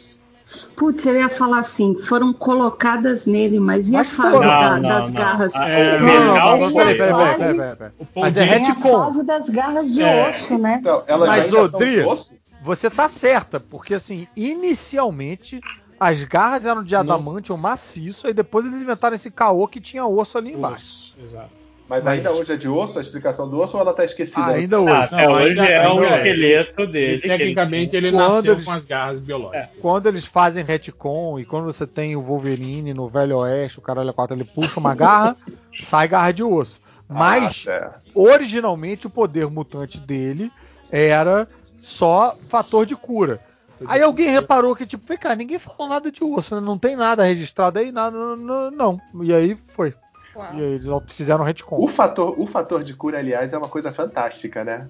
Putz, 0.76 1.04
eu 1.06 1.14
ia 1.16 1.28
falar 1.28 1.58
assim, 1.58 1.94
foram 1.94 2.32
colocadas 2.32 3.26
nele, 3.26 3.60
mas 3.60 3.88
e 3.90 3.96
a 3.96 4.04
fase 4.04 4.30
foram. 4.32 4.48
da- 4.48 4.70
Não, 4.76 4.80
não, 4.82 4.88
das 4.88 5.10
não. 5.10 5.20
garras? 5.20 5.54
Ah, 5.54 5.68
é, 5.68 5.98
Não, 5.98 6.06
não, 6.06 6.58
não, 6.58 6.72
peraí, 6.72 7.00
a 7.00 7.04
peraí, 7.04 7.12
fase- 7.12 7.38
peraí, 7.38 7.56
peraí, 7.56 7.76
peraí. 7.76 7.92
o 7.98 8.20
Mas 8.20 8.36
é 8.36 8.40
a 8.40 8.44
retcon. 8.44 9.04
fase 9.04 9.22
das 9.24 9.48
garras 9.48 9.92
de 9.94 10.02
É. 10.02 10.28
osso, 10.28 10.58
né? 10.58 10.78
Então, 10.80 11.04
Mas, 11.08 11.44
ainda 11.44 11.60
ô, 11.62 11.68
são 11.68 11.78
Dri, 11.80 11.90
de 11.90 12.00
osso? 12.02 12.34
Você 12.62 12.90
tá 12.90 13.08
certa, 13.08 13.58
porque 13.60 13.94
assim, 13.94 14.26
inicialmente 14.36 15.60
as 15.98 16.24
garras 16.24 16.64
eram 16.66 16.82
de 16.82 16.94
adamante 16.96 17.52
ou 17.52 17.58
maciço, 17.58 18.26
aí 18.26 18.32
depois 18.34 18.64
eles 18.66 18.80
inventaram 18.82 19.14
esse 19.14 19.30
caô 19.30 19.66
que 19.68 19.80
tinha 19.80 20.04
osso 20.06 20.36
ali 20.38 20.52
embaixo. 20.52 21.14
Osso, 21.14 21.14
Exato. 21.24 21.50
Mas, 21.90 22.04
Mas- 22.04 22.18
ainda 22.24 22.30
hoje 22.38 22.52
é 22.52 22.56
de 22.56 22.68
osso 22.68 22.98
a 22.98 23.00
explicação 23.02 23.48
do 23.50 23.58
osso 23.58 23.76
ou 23.76 23.82
ela 23.82 23.92
tá 23.92 24.04
esquecida? 24.04 24.46
Ainda 24.46 24.76
Ah, 24.76 24.80
hoje. 24.80 24.92
até 24.92 25.26
Não, 25.26 25.32
hoje 25.32 25.48
ainda- 25.60 25.66
é 25.66 25.88
o 25.88 25.90
ainda 25.92 26.06
é. 26.06 26.16
esqueleto 26.18 26.82
E, 26.82 26.86
dele. 26.86 27.20
que 27.22 27.28
tecnicamente 27.28 27.96
ele 27.96 28.12
Quando 28.12 28.34
nasceu 28.36 28.52
eles- 28.54 28.64
com 28.64 28.70
as 28.70 28.86
garras 28.86 29.18
biológicas. 29.18 29.68
Quando 29.82 30.06
eles 30.06 30.24
fazem 30.24 30.62
retcon 30.64 31.40
e 31.40 31.44
quando 31.44 31.64
você 31.64 31.88
tem 31.88 32.14
o 32.14 32.22
Wolverine 32.22 32.94
no 32.94 33.08
Velho 33.08 33.38
Oeste, 33.38 33.80
o 33.80 33.82
caralho 33.82 34.12
4, 34.14 34.36
ele 34.36 34.44
puxa 34.44 34.78
uma 34.78 34.94
garra, 34.94 35.36
sai 35.82 36.06
garra 36.06 36.30
de 36.30 36.44
osso. 36.44 36.80
Mas, 37.08 37.64
Ah, 37.66 37.72
é. 37.72 37.90
originalmente, 38.14 39.08
o 39.08 39.10
poder 39.10 39.48
mutante 39.50 39.98
dele 39.98 40.48
era 40.92 41.48
só 41.76 42.32
fator 42.50 42.86
de 42.86 42.94
cura. 42.94 43.40
Aí 43.88 44.00
alguém 44.00 44.28
reparou 44.30 44.76
que, 44.76 44.86
tipo, 44.86 45.04
vem 45.08 45.18
cá, 45.18 45.34
ninguém 45.34 45.58
falou 45.58 45.88
nada 45.88 46.08
de 46.12 46.22
osso, 46.22 46.54
né? 46.54 46.60
Não 46.60 46.78
tem 46.78 46.94
nada 46.94 47.24
registrado 47.24 47.78
aí, 47.80 47.90
nada, 47.90 48.16
não, 48.16 48.36
não- 48.36 48.70
não. 48.70 49.00
E 49.24 49.34
aí 49.34 49.58
foi. 49.74 49.92
Uau. 50.34 50.54
E 50.54 50.60
eles 50.60 50.86
fizeram 51.08 51.44
retcon. 51.44 51.76
O 51.78 51.88
fator, 51.88 52.38
o 52.38 52.46
fator 52.46 52.84
de 52.84 52.94
cura, 52.94 53.18
aliás, 53.18 53.52
é 53.52 53.58
uma 53.58 53.68
coisa 53.68 53.92
fantástica, 53.92 54.64
né? 54.64 54.86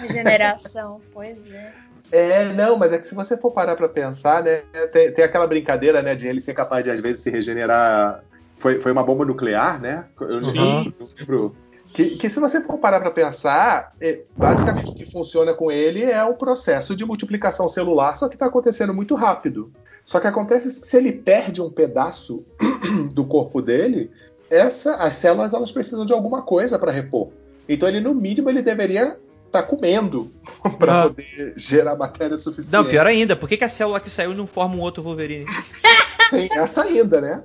Regeneração, 0.00 1.00
pois 1.12 1.50
é. 1.52 1.72
É, 2.12 2.52
não, 2.52 2.78
mas 2.78 2.92
é 2.92 2.98
que 2.98 3.08
se 3.08 3.14
você 3.14 3.36
for 3.36 3.50
parar 3.50 3.76
pra 3.76 3.88
pensar, 3.88 4.42
né, 4.42 4.58
tem, 4.92 5.10
tem 5.10 5.24
aquela 5.24 5.46
brincadeira, 5.46 6.02
né, 6.02 6.14
de 6.14 6.28
ele 6.28 6.40
ser 6.40 6.54
capaz 6.54 6.84
de 6.84 6.90
às 6.90 7.00
vezes 7.00 7.22
se 7.22 7.30
regenerar. 7.30 8.22
Foi, 8.56 8.80
foi 8.80 8.92
uma 8.92 9.02
bomba 9.02 9.24
nuclear, 9.24 9.80
né? 9.80 10.06
Eu 10.20 10.40
não, 10.40 10.50
Sim. 10.50 10.94
não 10.98 11.08
lembro. 11.18 11.56
Que, 11.92 12.16
que 12.16 12.28
se 12.28 12.40
você 12.40 12.60
for 12.60 12.78
parar 12.78 13.00
pra 13.00 13.10
pensar, 13.10 13.90
é, 14.00 14.20
basicamente 14.36 14.92
o 14.92 14.94
que 14.94 15.04
funciona 15.04 15.54
com 15.54 15.70
ele 15.70 16.02
é 16.04 16.24
um 16.24 16.34
processo 16.34 16.94
de 16.94 17.04
multiplicação 17.04 17.68
celular, 17.68 18.16
só 18.16 18.28
que 18.28 18.36
tá 18.36 18.46
acontecendo 18.46 18.92
muito 18.92 19.14
rápido. 19.14 19.72
Só 20.04 20.20
que 20.20 20.26
acontece 20.26 20.80
que 20.80 20.86
se 20.86 20.96
ele 20.96 21.12
perde 21.12 21.62
um 21.62 21.70
pedaço 21.70 22.44
do 23.14 23.24
corpo 23.24 23.62
dele, 23.62 24.10
essa, 24.50 24.94
as 24.96 25.14
células 25.14 25.52
elas 25.52 25.72
precisam 25.72 26.04
de 26.04 26.12
alguma 26.12 26.42
coisa 26.42 26.78
para 26.78 26.92
repor. 26.92 27.28
Então 27.68 27.88
ele 27.88 28.00
no 28.00 28.14
mínimo 28.14 28.50
ele 28.50 28.62
deveria 28.62 29.16
estar 29.46 29.62
comendo 29.64 30.30
para 30.78 31.02
Ah. 31.02 31.08
poder 31.08 31.54
gerar 31.56 31.96
matéria 31.96 32.36
suficiente. 32.38 32.72
Não, 32.72 32.84
pior 32.84 33.06
ainda, 33.06 33.34
por 33.36 33.48
que, 33.48 33.56
que 33.56 33.64
a 33.64 33.68
célula 33.68 34.00
que 34.00 34.10
saiu 34.10 34.34
não 34.34 34.46
forma 34.46 34.74
um 34.76 34.80
outro 34.80 35.02
Wolverine? 35.02 35.46
Tem 36.30 36.48
essa 36.58 36.82
ainda, 36.82 37.20
né? 37.20 37.42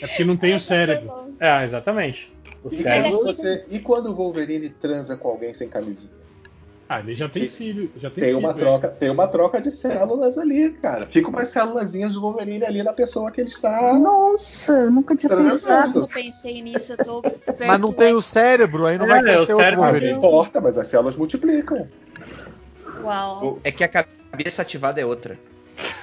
É 0.00 0.06
porque 0.06 0.24
não 0.24 0.36
tem 0.36 0.54
o 0.54 0.60
cérebro. 0.60 1.10
É, 1.40 1.64
exatamente. 1.64 2.30
O 2.64 2.68
E 2.72 2.76
cérebro. 2.82 3.18
quando, 3.18 3.26
você- 3.36 3.64
e 3.70 3.78
quando 3.78 4.06
o 4.10 4.14
Wolverine 4.14 4.68
transa 4.70 5.16
com 5.16 5.28
alguém 5.28 5.54
sem 5.54 5.68
camisinha? 5.68 6.12
Ah, 6.88 7.00
ele 7.00 7.16
já 7.16 7.28
tem 7.28 7.42
Tem- 7.42 7.50
filho. 7.50 7.90
Já 7.96 8.08
tem, 8.10 8.22
Tem 8.22 8.24
filho, 8.34 8.38
uma 8.38 8.50
hein? 8.50 8.56
troca, 8.58 8.88
tem 8.88 9.10
uma 9.10 9.26
troca 9.26 9.60
de 9.60 9.72
células 9.72 10.38
ali, 10.38 10.70
cara. 10.70 11.06
Fica 11.08 11.28
umas 11.28 11.48
célulazinhas 11.48 12.14
do 12.14 12.20
Wolverine 12.20 12.64
ali 12.64 12.82
na 12.82 12.92
pessoa 12.92 13.30
que 13.32 13.40
ele 13.40 13.48
está. 13.48 13.92
Nossa, 13.98 14.72
eu 14.72 14.90
nunca 14.92 15.16
tinha 15.16 15.28
Transando. 15.28 15.52
pensado. 15.52 16.00
Eu 16.00 16.08
pensei 16.08 16.62
nisso, 16.62 16.92
eu 16.92 17.04
tô 17.04 17.22
Mas 17.58 17.80
não 17.80 17.92
tem 17.92 18.14
o 18.14 18.22
cérebro, 18.22 18.86
aí 18.86 18.96
não 18.98 19.06
É, 19.06 19.08
vai 19.08 19.18
é, 19.18 19.22
o 19.22 19.24
crescer 19.24 19.38
outro 19.52 19.56
cérebro 19.56 19.80
Não 19.84 19.90
Wolverine. 19.90 20.18
importa, 20.18 20.60
mas 20.60 20.78
as 20.78 20.86
células 20.86 21.16
multiplicam. 21.16 21.88
Uau. 23.02 23.58
É 23.64 23.72
que 23.72 23.82
a 23.84 23.88
cabeça 23.88 24.62
ativada 24.62 25.00
é 25.00 25.04
outra. 25.04 25.36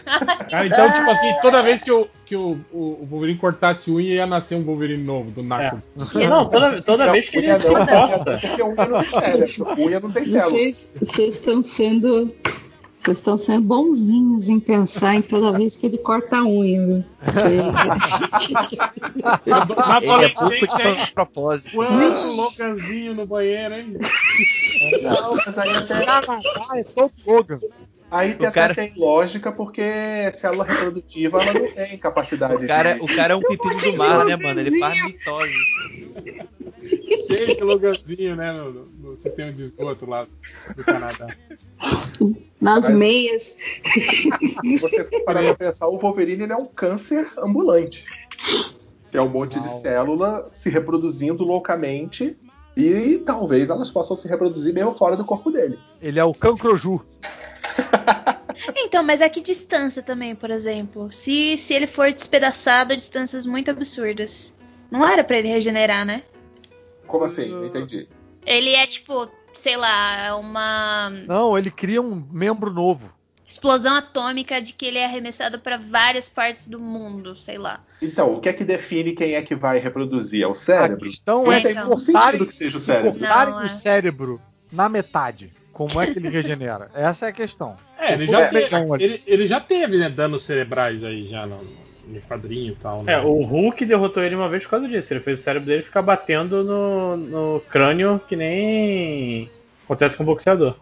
Ah, 0.51 0.65
então, 0.65 0.91
tipo 0.91 1.09
assim, 1.09 1.33
toda 1.41 1.63
vez 1.63 1.81
que, 1.81 1.91
o, 1.91 2.07
que 2.25 2.35
o, 2.35 2.59
o 2.71 3.05
Wolverine 3.09 3.39
cortasse 3.39 3.89
unha, 3.89 4.15
ia 4.15 4.27
nascer 4.27 4.55
um 4.55 4.63
Wolverine 4.63 5.03
novo, 5.03 5.31
do 5.31 5.41
Naco. 5.43 5.81
Não, 6.15 6.45
toda, 6.49 6.81
toda 6.81 7.11
vez 7.11 7.29
que 7.29 7.37
ele 7.37 7.59
se 7.59 7.69
não, 7.69 7.81
encosta. 7.81 8.39
porque 8.39 8.63
unha 8.63 8.85
não 8.85 9.03
tem 9.03 9.21
cérebro. 9.21 9.81
Unha 9.81 9.99
não 9.99 10.11
tem. 10.11 10.25
Vocês, 10.25 10.89
vocês 10.99 11.35
estão 11.35 11.63
sendo. 11.63 12.33
Vocês 12.99 13.17
estão 13.17 13.37
sendo 13.37 13.65
bonzinhos 13.65 14.47
em 14.47 14.59
pensar 14.61 15.15
em 15.15 15.21
toda 15.21 15.57
vez 15.57 15.75
que 15.75 15.87
ele 15.87 15.97
corta 15.97 16.37
a 16.37 16.45
unha, 16.45 16.87
viu? 16.87 17.03
Na 19.45 19.45
Ele 19.45 19.51
é 19.51 19.97
adolescência, 19.97 20.89
hein? 20.89 21.05
de 21.05 21.11
propósito. 21.11 21.75
Quanto 21.75 22.35
loucanzinho 22.35 23.13
no 23.13 23.25
banheiro, 23.25 23.75
hein? 23.75 23.97
Não, 25.01 25.35
mas 25.35 25.57
aí 25.57 25.75
até, 25.75 26.05
Ah, 26.07 26.79
é 26.79 26.83
todo 26.83 27.11
Logan. 27.25 27.59
Aí 28.13 28.31
O 28.31 28.35
até 28.35 28.51
cara- 28.51 28.75
tem 28.75 28.93
lógica, 28.95 29.51
porque 29.51 29.81
célula 30.33 30.63
reprodutiva 30.63 31.41
ela 31.43 31.53
não 31.59 31.71
tem 31.71 31.97
capacidade 31.97 32.63
O 32.63 32.67
cara, 32.67 32.93
de. 32.93 33.01
o 33.01 33.07
cara 33.07 33.33
é 33.33 33.35
um 33.35 33.39
pepino 33.41 33.75
do 33.77 33.97
mar, 33.97 34.25
né, 34.25 34.35
mano? 34.35 34.59
Ele 34.59 34.79
faz 34.79 35.03
mitose. 35.03 35.51
Cheio 37.27 37.55
de 37.55 37.61
Loganzinho, 37.63 38.35
né? 38.35 38.51
No, 38.51 38.71
no- 38.85 39.15
sistema 39.15 39.51
de 39.51 39.63
esgoto 39.63 40.05
lá 40.09 40.25
do 40.75 40.83
Canadá. 40.83 41.27
Nas 42.59 42.85
Mas- 42.85 42.89
meias. 42.95 43.57
Se 43.93 44.77
você 44.79 45.03
pra 45.25 45.55
pensar, 45.55 45.87
o 45.87 45.97
Wolverine 45.97 46.43
ele 46.43 46.53
é 46.53 46.55
um 46.55 46.65
câncer 46.65 47.27
ambulante. 47.37 48.05
Que 49.11 49.17
é 49.17 49.21
um 49.21 49.29
monte 49.29 49.59
de 49.59 49.69
célula 49.81 50.47
se 50.51 50.69
reproduzindo 50.69 51.43
loucamente. 51.43 52.37
E 52.75 53.21
talvez 53.23 53.69
elas 53.69 53.91
possam 53.91 54.15
se 54.17 54.27
reproduzir 54.27 54.73
mesmo 54.73 54.95
fora 54.95 55.15
do 55.15 55.23
corpo 55.23 55.51
dele. 55.51 55.77
Ele 56.01 56.17
é 56.19 56.23
o 56.23 56.33
Cancroju. 56.33 57.01
Então, 58.75 59.03
mas 59.03 59.21
a 59.21 59.29
que 59.29 59.41
distância 59.41 60.01
também, 60.03 60.35
por 60.35 60.49
exemplo? 60.51 61.11
Se, 61.11 61.57
se 61.57 61.73
ele 61.73 61.87
for 61.87 62.11
despedaçado 62.11 62.93
a 62.93 62.95
distâncias 62.95 63.45
muito 63.45 63.69
absurdas. 63.71 64.53
Não 64.91 65.05
era 65.05 65.23
pra 65.23 65.37
ele 65.39 65.47
regenerar, 65.47 66.05
né? 66.05 66.21
Como 67.07 67.23
assim? 67.25 67.49
Não 67.49 67.65
entendi. 67.65 68.07
Ele 68.45 68.69
é 68.69 68.85
tipo, 68.85 69.27
sei 69.55 69.75
lá, 69.75 70.35
uma 70.37 71.09
Não, 71.27 71.57
ele 71.57 71.71
cria 71.71 72.01
um 72.01 72.25
membro 72.31 72.71
novo. 72.71 73.11
explosão 73.45 73.95
atômica 73.95 74.61
de 74.61 74.73
que 74.73 74.85
ele 74.85 74.99
é 74.99 75.05
arremessado 75.05 75.59
pra 75.59 75.77
várias 75.77 76.29
partes 76.29 76.67
do 76.67 76.79
mundo, 76.79 77.35
sei 77.35 77.57
lá. 77.57 77.83
Então, 78.01 78.35
o 78.35 78.39
que 78.39 78.49
é 78.49 78.53
que 78.53 78.63
define 78.63 79.13
quem 79.13 79.33
é 79.33 79.41
que 79.41 79.55
vai 79.55 79.79
reproduzir? 79.79 80.43
É 80.43 80.47
o 80.47 80.51
A 80.51 80.55
cérebro? 80.55 81.09
questão 81.09 81.43
Não 81.45 81.51
é 81.51 81.57
É, 81.57 81.61
se 81.61 81.63
tem 81.63 81.71
então. 81.81 81.97
sentido 81.97 82.13
cortarem, 82.21 82.45
que 82.45 82.53
seja 82.55 82.77
o 82.77 82.79
se 82.79 82.85
cérebro. 82.85 83.19
cortarem 83.19 83.53
Não, 83.55 83.61
o 83.61 83.65
é. 83.65 83.69
cérebro 83.69 84.39
na 84.71 84.87
metade. 84.87 85.51
Como 85.73 85.99
é 86.01 86.07
que 86.07 86.19
ele 86.19 86.29
regenera? 86.29 86.89
Essa 86.93 87.25
é 87.25 87.29
a 87.29 87.33
questão. 87.33 87.75
É, 87.99 88.13
ele 88.13 88.27
já, 88.27 88.41
É, 88.41 88.47
teve, 88.47 88.75
ele, 89.03 89.23
ele 89.25 89.47
já 89.47 89.59
teve 89.59 89.97
né, 89.97 90.07
danos 90.09 90.43
cerebrais 90.45 91.03
aí 91.03 91.27
já 91.27 91.45
no, 91.47 91.57
no 92.07 92.21
quadrinho 92.21 92.73
e 92.73 92.75
tal. 92.75 93.01
Né? 93.03 93.13
É, 93.13 93.19
o 93.19 93.41
Hulk 93.41 93.83
derrotou 93.85 94.21
ele 94.23 94.35
uma 94.35 94.47
vez 94.47 94.63
por 94.63 94.69
causa 94.69 94.87
disso. 94.87 95.11
Ele 95.11 95.19
fez 95.19 95.39
o 95.39 95.43
cérebro 95.43 95.67
dele 95.67 95.81
ficar 95.83 96.01
batendo 96.03 96.63
no, 96.63 97.17
no 97.17 97.59
crânio 97.69 98.21
que 98.29 98.35
nem 98.35 99.49
acontece 99.85 100.15
com 100.15 100.23
o 100.23 100.25
boxeador. 100.27 100.75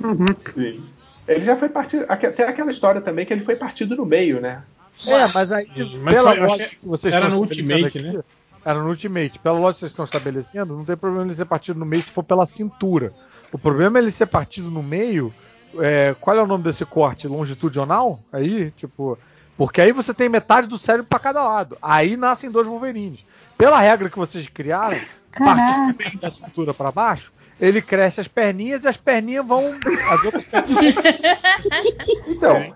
Caraca. 0.00 0.52
Sim. 0.52 0.82
Ele 1.28 1.42
já 1.42 1.56
foi 1.56 1.68
partido. 1.68 2.06
Tem 2.34 2.46
aquela 2.46 2.70
história 2.70 3.00
também 3.00 3.26
que 3.26 3.32
ele 3.32 3.42
foi 3.42 3.56
partido 3.56 3.96
no 3.96 4.06
meio, 4.06 4.40
né? 4.40 4.62
É, 5.06 5.28
mas 5.34 5.52
aí, 5.52 5.66
mas 6.02 6.14
pela 6.14 6.30
foi- 6.34 6.46
lógica 6.46 6.74
que 6.76 6.88
vocês 6.88 7.12
era 7.14 7.28
no 7.28 7.38
Ultimate, 7.38 7.84
aqui, 7.84 8.18
Era 8.64 8.78
no 8.78 8.88
Ultimate. 8.88 9.38
Pela 9.40 9.58
lógica 9.58 9.74
que 9.74 9.80
vocês 9.80 9.90
estão 9.90 10.04
estabelecendo, 10.06 10.74
não 10.74 10.84
tem 10.86 10.96
problema 10.96 11.26
ele 11.26 11.34
ser 11.34 11.44
partido 11.44 11.78
no 11.78 11.84
meio 11.84 12.02
se 12.02 12.10
for 12.10 12.22
pela 12.22 12.46
cintura. 12.46 13.12
O 13.52 13.58
problema 13.58 13.98
é 13.98 14.02
ele 14.02 14.10
ser 14.10 14.26
partido 14.26 14.70
no 14.70 14.82
meio. 14.82 15.32
é, 15.78 16.14
qual 16.20 16.36
é 16.36 16.42
o 16.42 16.46
nome 16.46 16.64
desse 16.64 16.84
corte? 16.84 17.26
Longitudinal? 17.28 18.20
Aí, 18.32 18.70
tipo. 18.72 19.18
Porque 19.56 19.80
aí 19.80 19.90
você 19.92 20.12
tem 20.12 20.28
metade 20.28 20.66
do 20.66 20.76
cérebro 20.76 21.06
pra 21.08 21.18
cada 21.18 21.42
lado. 21.42 21.78
Aí 21.80 22.16
nascem 22.16 22.50
dois 22.50 22.66
Wolverines. 22.66 23.24
Pela 23.56 23.80
regra 23.80 24.10
que 24.10 24.18
vocês 24.18 24.46
criaram, 24.48 24.98
partir 25.38 25.94
bem 25.94 26.18
da 26.20 26.28
cintura 26.30 26.74
para 26.74 26.92
baixo, 26.92 27.32
ele 27.58 27.80
cresce 27.80 28.20
as 28.20 28.28
perninhas 28.28 28.84
e 28.84 28.88
as 28.88 28.98
perninhas 28.98 29.46
vão. 29.46 29.62
As 30.10 30.24
outras 30.24 30.44
perninhas 30.44 30.94
Então, 32.28 32.74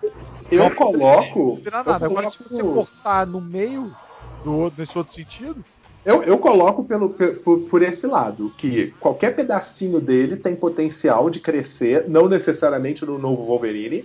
eu 0.51 0.59
Não 0.65 0.71
coloco. 0.71 1.61
não 1.63 1.85
nada. 1.85 2.07
eu 2.07 2.11
Agora, 2.11 2.31
se 2.31 2.43
você 2.43 2.63
coloco- 2.63 2.91
cortar 2.91 3.27
no 3.27 3.41
meio, 3.43 3.95
do, 4.43 4.53
outro- 4.55 4.81
nesse 4.81 4.97
outro 4.97 5.13
sentido, 5.13 5.63
Eu, 6.05 6.23
eu 6.23 6.39
coloco 6.39 6.83
pelo, 6.85 7.11
pe- 7.11 7.33
por, 7.33 7.61
por 7.61 7.83
esse 7.83 8.07
lado, 8.07 8.53
que 8.57 8.95
qualquer 8.99 9.35
pedacinho 9.37 10.01
dele 10.01 10.37
tem 10.37 10.57
potencial 10.57 11.29
de 11.29 11.41
crescer, 11.41 12.09
não 12.09 12.27
necessariamente 12.29 13.05
no 13.05 13.19
novo 13.19 13.45
Wolverine, 13.45 14.05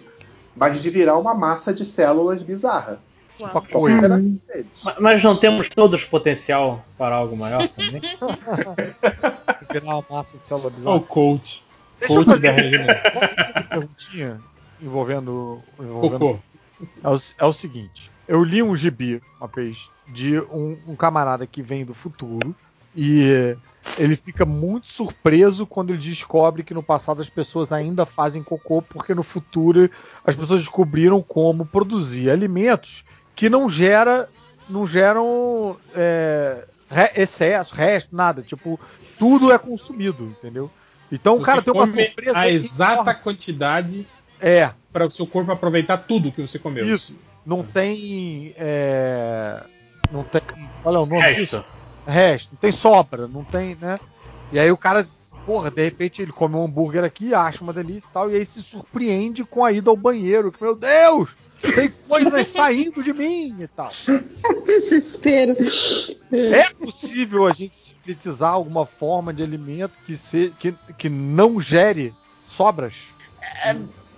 mas 0.56 0.82
de 0.84 0.90
virar 0.90 1.18
uma 1.18 1.34
massa 1.34 1.74
de 1.74 1.86
células 1.86 2.42
bizarra. 2.44 3.00
tipo 3.38 3.80
Mas 5.00 5.24
não 5.24 5.38
temos 5.40 5.70
todos 5.70 6.04
potencial 6.06 6.84
para 6.98 7.16
algo 7.16 7.38
maior 7.38 7.68
também? 7.70 8.02
virar 9.72 9.86
uma 9.98 10.06
massa 10.10 10.38
de 10.38 10.44
célula 10.44 10.68
Ó, 10.68 10.70
o 10.70 10.76
bizarra. 10.76 11.00
coach. 11.02 11.64
Deixa 12.00 12.14
eu 12.14 12.18
Coach 12.26 12.28
fazer 12.36 12.48
da 12.48 12.54
regeneração. 12.62 13.12
posso 13.20 13.36
fazer 13.36 13.52
uma 13.56 13.64
perguntinha 13.64 14.42
envolvendo. 14.82 15.62
envolvendo. 15.80 16.40
É 17.04 17.10
o, 17.10 17.18
é 17.40 17.46
o 17.46 17.54
seguinte: 17.54 18.12
eu 18.28 18.44
li 18.44 18.62
um 18.62 18.76
gibi 18.76 19.22
uma 19.40 19.48
vez 19.48 19.90
de 20.08 20.40
um, 20.40 20.78
um 20.88 20.96
camarada 20.96 21.46
que 21.48 21.62
vem 21.62 21.86
do 21.86 21.94
futuro 21.94 22.56
e 22.96 23.56
ele 23.98 24.16
fica 24.16 24.46
muito 24.46 24.88
surpreso 24.88 25.66
quando 25.66 25.92
ele 25.92 26.02
descobre 26.02 26.64
que 26.64 26.74
no 26.74 26.82
passado 26.82 27.22
as 27.22 27.30
pessoas 27.30 27.72
ainda 27.72 28.06
fazem 28.06 28.42
cocô, 28.42 28.82
porque 28.82 29.14
no 29.14 29.24
futuro 29.24 29.90
as 30.26 30.36
pessoas 30.36 30.62
descobriram 30.62 31.22
como 31.22 31.66
produzir 31.66 32.30
alimentos 32.30 33.04
que 33.36 33.50
não 33.50 33.70
gera, 33.70 34.30
não 34.70 34.88
geram 34.88 35.78
é, 35.94 36.66
excesso, 37.16 37.76
resto, 37.76 38.16
nada. 38.16 38.42
Tipo, 38.42 38.80
tudo 39.20 39.52
é 39.52 39.58
consumido, 39.58 40.26
entendeu? 40.26 40.72
Então 41.12 41.36
o 41.36 41.40
Você 41.40 41.46
cara 41.46 41.62
tem 41.62 41.74
uma 41.74 41.86
surpresa 41.94 42.38
a 42.38 42.50
exata 42.50 42.94
enorme. 42.94 43.22
quantidade 43.22 44.08
É, 44.40 44.72
para 44.92 45.06
o 45.06 45.12
seu 45.12 45.28
corpo 45.28 45.52
aproveitar 45.52 45.98
tudo 45.98 46.32
que 46.32 46.42
você 46.42 46.58
comeu. 46.58 46.86
Isso. 46.86 47.20
Não 47.46 47.64
tem. 47.64 48.54
é, 48.58 49.64
Não 50.12 50.24
tem. 50.24 50.42
Qual 50.82 50.96
é 50.96 51.00
o 51.00 51.06
nome 51.06 51.22
Resto. 51.22 51.42
disso? 51.42 51.66
Resto. 52.08 52.50
Não 52.54 52.60
tem 52.60 52.72
sobra, 52.72 53.28
não 53.28 53.44
tem, 53.44 53.76
né? 53.80 54.00
E 54.52 54.60
aí 54.60 54.72
o 54.72 54.78
cara, 54.78 55.08
porra, 55.46 55.70
de 55.72 55.84
repente 55.84 56.22
ele 56.22 56.32
come 56.32 56.56
um 56.56 56.64
hambúrguer 56.66 57.04
aqui, 57.04 57.34
acha 57.34 57.64
uma 57.64 57.74
delícia 57.74 58.08
e 58.08 58.12
tal, 58.12 58.32
e 58.32 58.36
aí 58.36 58.46
se 58.46 58.62
surpreende 58.62 59.44
com 59.44 59.64
a 59.64 59.72
ida 59.72 59.90
ao 59.90 59.98
banheiro. 59.98 60.52
Que, 60.52 60.64
meu 60.64 60.76
Deus! 60.76 61.30
Tem 61.74 61.90
coisas 62.08 62.46
saindo 62.48 63.02
de 63.02 63.14
mim 63.14 63.56
e 63.60 63.68
tal. 63.68 63.90
Desespero. 64.66 65.56
É 66.32 66.70
possível 66.74 67.48
a 67.48 67.54
gente 67.54 67.76
sintetizar 67.78 68.52
alguma 68.52 68.86
forma 68.86 69.34
de 69.34 69.42
alimento 69.42 69.98
que, 70.06 70.16
se, 70.18 70.54
que, 70.60 70.74
que 70.98 71.10
não 71.10 71.60
gere 71.60 72.14
sobras? 72.44 72.94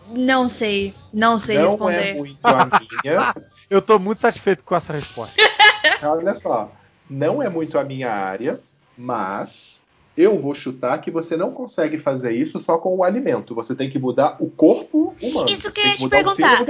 Não 0.10 0.48
sei. 0.50 0.94
Não 1.14 1.38
sei 1.40 1.58
Não 1.58 1.64
é 1.66 1.68
responder. 1.70 2.14
muito 2.16 2.40
a 2.44 2.66
minha. 2.66 3.36
Eu 3.70 3.82
tô 3.82 4.00
muito 4.00 4.22
satisfeito 4.22 4.64
com 4.64 4.76
essa 4.76 4.94
resposta. 4.94 5.36
Olha 6.02 6.34
só, 6.36 6.72
não 7.10 7.44
é 7.44 7.50
muito 7.50 7.78
a 7.78 7.84
minha 7.84 8.10
área, 8.14 8.60
mas 8.98 9.77
eu 10.18 10.40
vou 10.40 10.56
chutar 10.56 11.00
que 11.00 11.12
você 11.12 11.38
não 11.38 11.52
consegue 11.52 12.00
fazer 12.00 12.34
isso 12.34 12.60
só 12.60 12.80
com 12.80 12.96
o 12.96 13.04
alimento. 13.04 13.54
Você 13.54 13.76
tem 13.76 13.88
que 13.88 14.00
mudar 14.00 14.36
o 14.40 14.50
corpo 14.50 15.16
humano. 15.22 15.48
Isso 15.48 15.72
que 15.72 15.80
eu 15.80 15.86
ia 15.86 15.96
te 15.96 16.10
perguntar. 16.10 16.66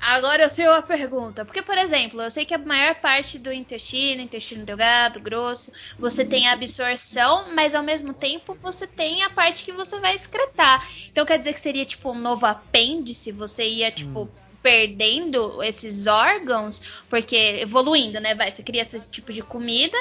Agora 0.00 0.44
eu 0.44 0.50
tenho 0.50 0.70
uma 0.70 0.80
pergunta. 0.80 1.44
Porque, 1.44 1.60
por 1.60 1.76
exemplo, 1.76 2.22
eu 2.22 2.30
sei 2.30 2.46
que 2.46 2.54
a 2.54 2.58
maior 2.58 2.94
parte 2.94 3.38
do 3.38 3.52
intestino, 3.52 4.22
intestino 4.22 4.64
delgado, 4.64 5.20
grosso, 5.20 5.70
você 5.98 6.24
tem 6.24 6.48
a 6.48 6.52
absorção, 6.52 7.54
mas 7.54 7.74
ao 7.74 7.82
mesmo 7.82 8.14
tempo 8.14 8.56
você 8.62 8.86
tem 8.86 9.22
a 9.22 9.28
parte 9.28 9.66
que 9.66 9.72
você 9.72 10.00
vai 10.00 10.14
excretar. 10.14 10.88
Então 11.12 11.26
quer 11.26 11.38
dizer 11.38 11.52
que 11.52 11.60
seria 11.60 11.84
tipo 11.84 12.10
um 12.10 12.18
novo 12.18 12.46
apêndice? 12.46 13.30
Você 13.32 13.68
ia, 13.68 13.90
tipo. 13.90 14.28
Perdendo 14.60 15.62
esses 15.62 16.08
órgãos, 16.08 16.82
porque 17.08 17.60
evoluindo, 17.60 18.20
né? 18.20 18.34
Vai, 18.34 18.50
você 18.50 18.60
cria 18.60 18.82
esse 18.82 19.06
tipo 19.06 19.32
de 19.32 19.40
comida, 19.40 19.96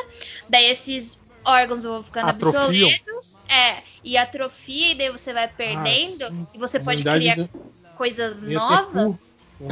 daí 0.50 0.66
esses 0.66 1.22
órgãos 1.48 1.84
vão 1.84 2.04
ficando 2.04 2.30
Atrofiam. 2.30 2.66
obsoletos, 2.66 3.38
é, 3.50 3.78
e 4.04 4.18
atrofia, 4.18 4.92
e 4.92 4.96
daí 4.96 5.10
você 5.10 5.32
vai 5.34 5.48
perdendo, 5.48 6.48
e 6.54 6.58
você 6.58 6.80
pode 6.80 7.04
criar 7.04 7.36
do- 7.36 7.50
coisas 7.96 8.44
Ia 8.44 8.50
ter 8.50 8.54
novas. 8.56 9.38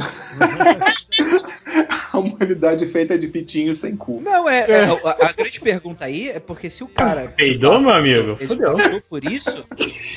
A 2.12 2.18
humanidade 2.18 2.86
feita 2.86 3.16
de 3.18 3.28
pitinho 3.28 3.74
sem 3.76 3.96
cu. 3.96 4.20
Não, 4.20 4.48
é, 4.48 4.68
é, 4.68 4.84
a, 4.84 5.26
a 5.28 5.32
grande 5.32 5.60
pergunta 5.60 6.04
aí 6.04 6.28
é 6.30 6.40
porque 6.40 6.68
se 6.68 6.82
o 6.82 6.88
cara. 6.88 7.28
Peidou, 7.36 7.80
meu 7.80 7.90
amigo? 7.90 8.36
Ele 8.40 8.56
passou 8.56 9.00
por 9.08 9.24
isso, 9.24 9.64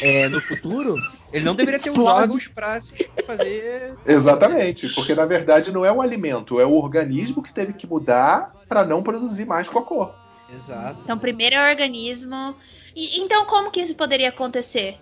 é, 0.01 0.27
no 0.29 0.41
futuro, 0.41 0.95
ele 1.31 1.45
não 1.45 1.53
deveria 1.55 1.79
ter 1.79 1.89
os 1.91 1.95
Explode. 1.97 2.21
órgãos 2.21 2.47
pra 2.47 2.79
fazer. 3.27 3.93
Exatamente, 4.07 4.89
porque 4.89 5.13
na 5.13 5.25
verdade 5.25 5.71
não 5.71 5.85
é 5.85 5.91
o 5.91 6.01
alimento, 6.01 6.59
é 6.59 6.65
o 6.65 6.73
organismo 6.73 7.43
que 7.43 7.53
teve 7.53 7.73
que 7.73 7.85
mudar 7.85 8.55
para 8.67 8.83
não 8.85 9.03
produzir 9.03 9.45
mais 9.45 9.69
cocô. 9.69 10.09
Exato. 10.55 11.01
Então, 11.03 11.17
primeiro 11.17 11.55
é 11.55 11.67
o 11.67 11.69
organismo. 11.71 12.55
E, 12.95 13.19
então, 13.21 13.45
como 13.45 13.71
que 13.71 13.79
isso 13.81 13.95
poderia 13.95 14.29
acontecer? 14.29 14.97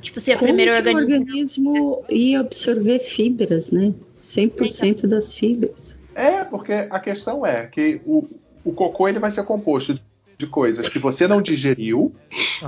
Tipo, 0.00 0.20
se 0.20 0.30
o 0.32 0.34
Como 0.34 0.46
primeiro 0.46 0.70
que 0.72 0.76
o 0.76 0.78
organismo. 0.78 1.18
organismo 1.20 2.04
ia 2.08 2.40
absorver 2.40 2.98
fibras, 3.00 3.70
né? 3.70 3.92
100% 4.24 5.06
das 5.06 5.34
fibras. 5.34 5.94
É, 6.14 6.44
porque 6.44 6.72
a 6.72 6.98
questão 7.00 7.44
é 7.44 7.66
que 7.66 8.00
o, 8.06 8.26
o 8.64 8.72
cocô 8.72 9.08
ele 9.08 9.18
vai 9.18 9.30
ser 9.30 9.44
composto 9.44 9.98
de 10.38 10.46
coisas 10.46 10.88
que 10.88 10.98
você 10.98 11.26
não 11.26 11.40
digeriu 11.42 12.14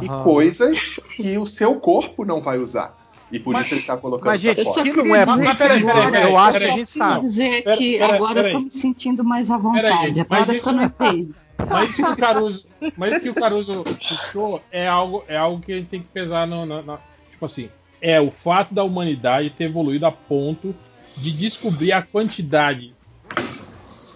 e 0.02 0.06
Aham. 0.08 0.22
coisas 0.24 0.98
que 1.16 1.36
o 1.38 1.46
seu 1.46 1.76
corpo 1.80 2.24
não 2.24 2.40
vai 2.40 2.58
usar. 2.58 2.96
E 3.30 3.38
por 3.38 3.52
Mas- 3.52 3.66
isso 3.66 3.74
ele 3.76 3.82
tá 3.82 3.96
colocando 3.96 4.26
Mas, 4.26 4.40
gente, 4.40 4.56
que 4.56 4.64
não 5.02 5.14
é 5.14 5.24
dizer 5.26 5.44
Mas 5.44 5.58
peraí, 5.58 5.84
peraí, 5.84 6.10
peraí, 6.10 6.30
eu 6.30 6.36
acho 6.38 6.58
que 6.58 6.64
a 6.64 6.68
gente 6.70 6.90
sabe. 6.90 7.20
dizer 7.20 7.62
Pera- 7.62 7.76
que 7.76 7.98
pera- 7.98 8.14
agora 8.14 8.40
eu 8.40 8.52
tô 8.52 8.60
me 8.60 8.70
sentindo 8.70 9.22
mais 9.22 9.50
à 9.50 9.58
vontade. 9.58 10.24
mas 10.28 10.40
agora 10.42 10.56
isso 10.56 10.70
eu 10.70 10.72
tô 10.72 10.72
não- 10.72 10.78
no 10.78 10.84
EPI. 10.86 11.34
Mas 11.66 11.90
isso 11.90 12.04
que 12.04 12.10
o 12.12 12.16
Caruso, 12.16 12.66
mas 12.96 13.12
isso 13.12 13.20
que 13.22 13.30
o 13.30 13.34
Caruso 13.34 13.84
puxou 13.84 14.62
é 14.70 14.86
algo, 14.86 15.24
é 15.28 15.36
algo 15.36 15.60
que 15.62 15.72
a 15.72 15.76
gente 15.76 15.88
tem 15.88 16.00
que 16.00 16.08
pesar 16.08 16.46
no, 16.46 16.64
na- 16.64 16.82
na- 16.82 16.98
tipo 17.30 17.44
assim, 17.44 17.68
é 18.00 18.20
o 18.20 18.30
fato 18.30 18.72
da 18.74 18.84
humanidade 18.84 19.50
ter 19.50 19.64
evoluído 19.64 20.06
a 20.06 20.12
ponto 20.12 20.74
de 21.16 21.32
descobrir 21.32 21.92
a 21.92 22.00
quantidade 22.02 22.92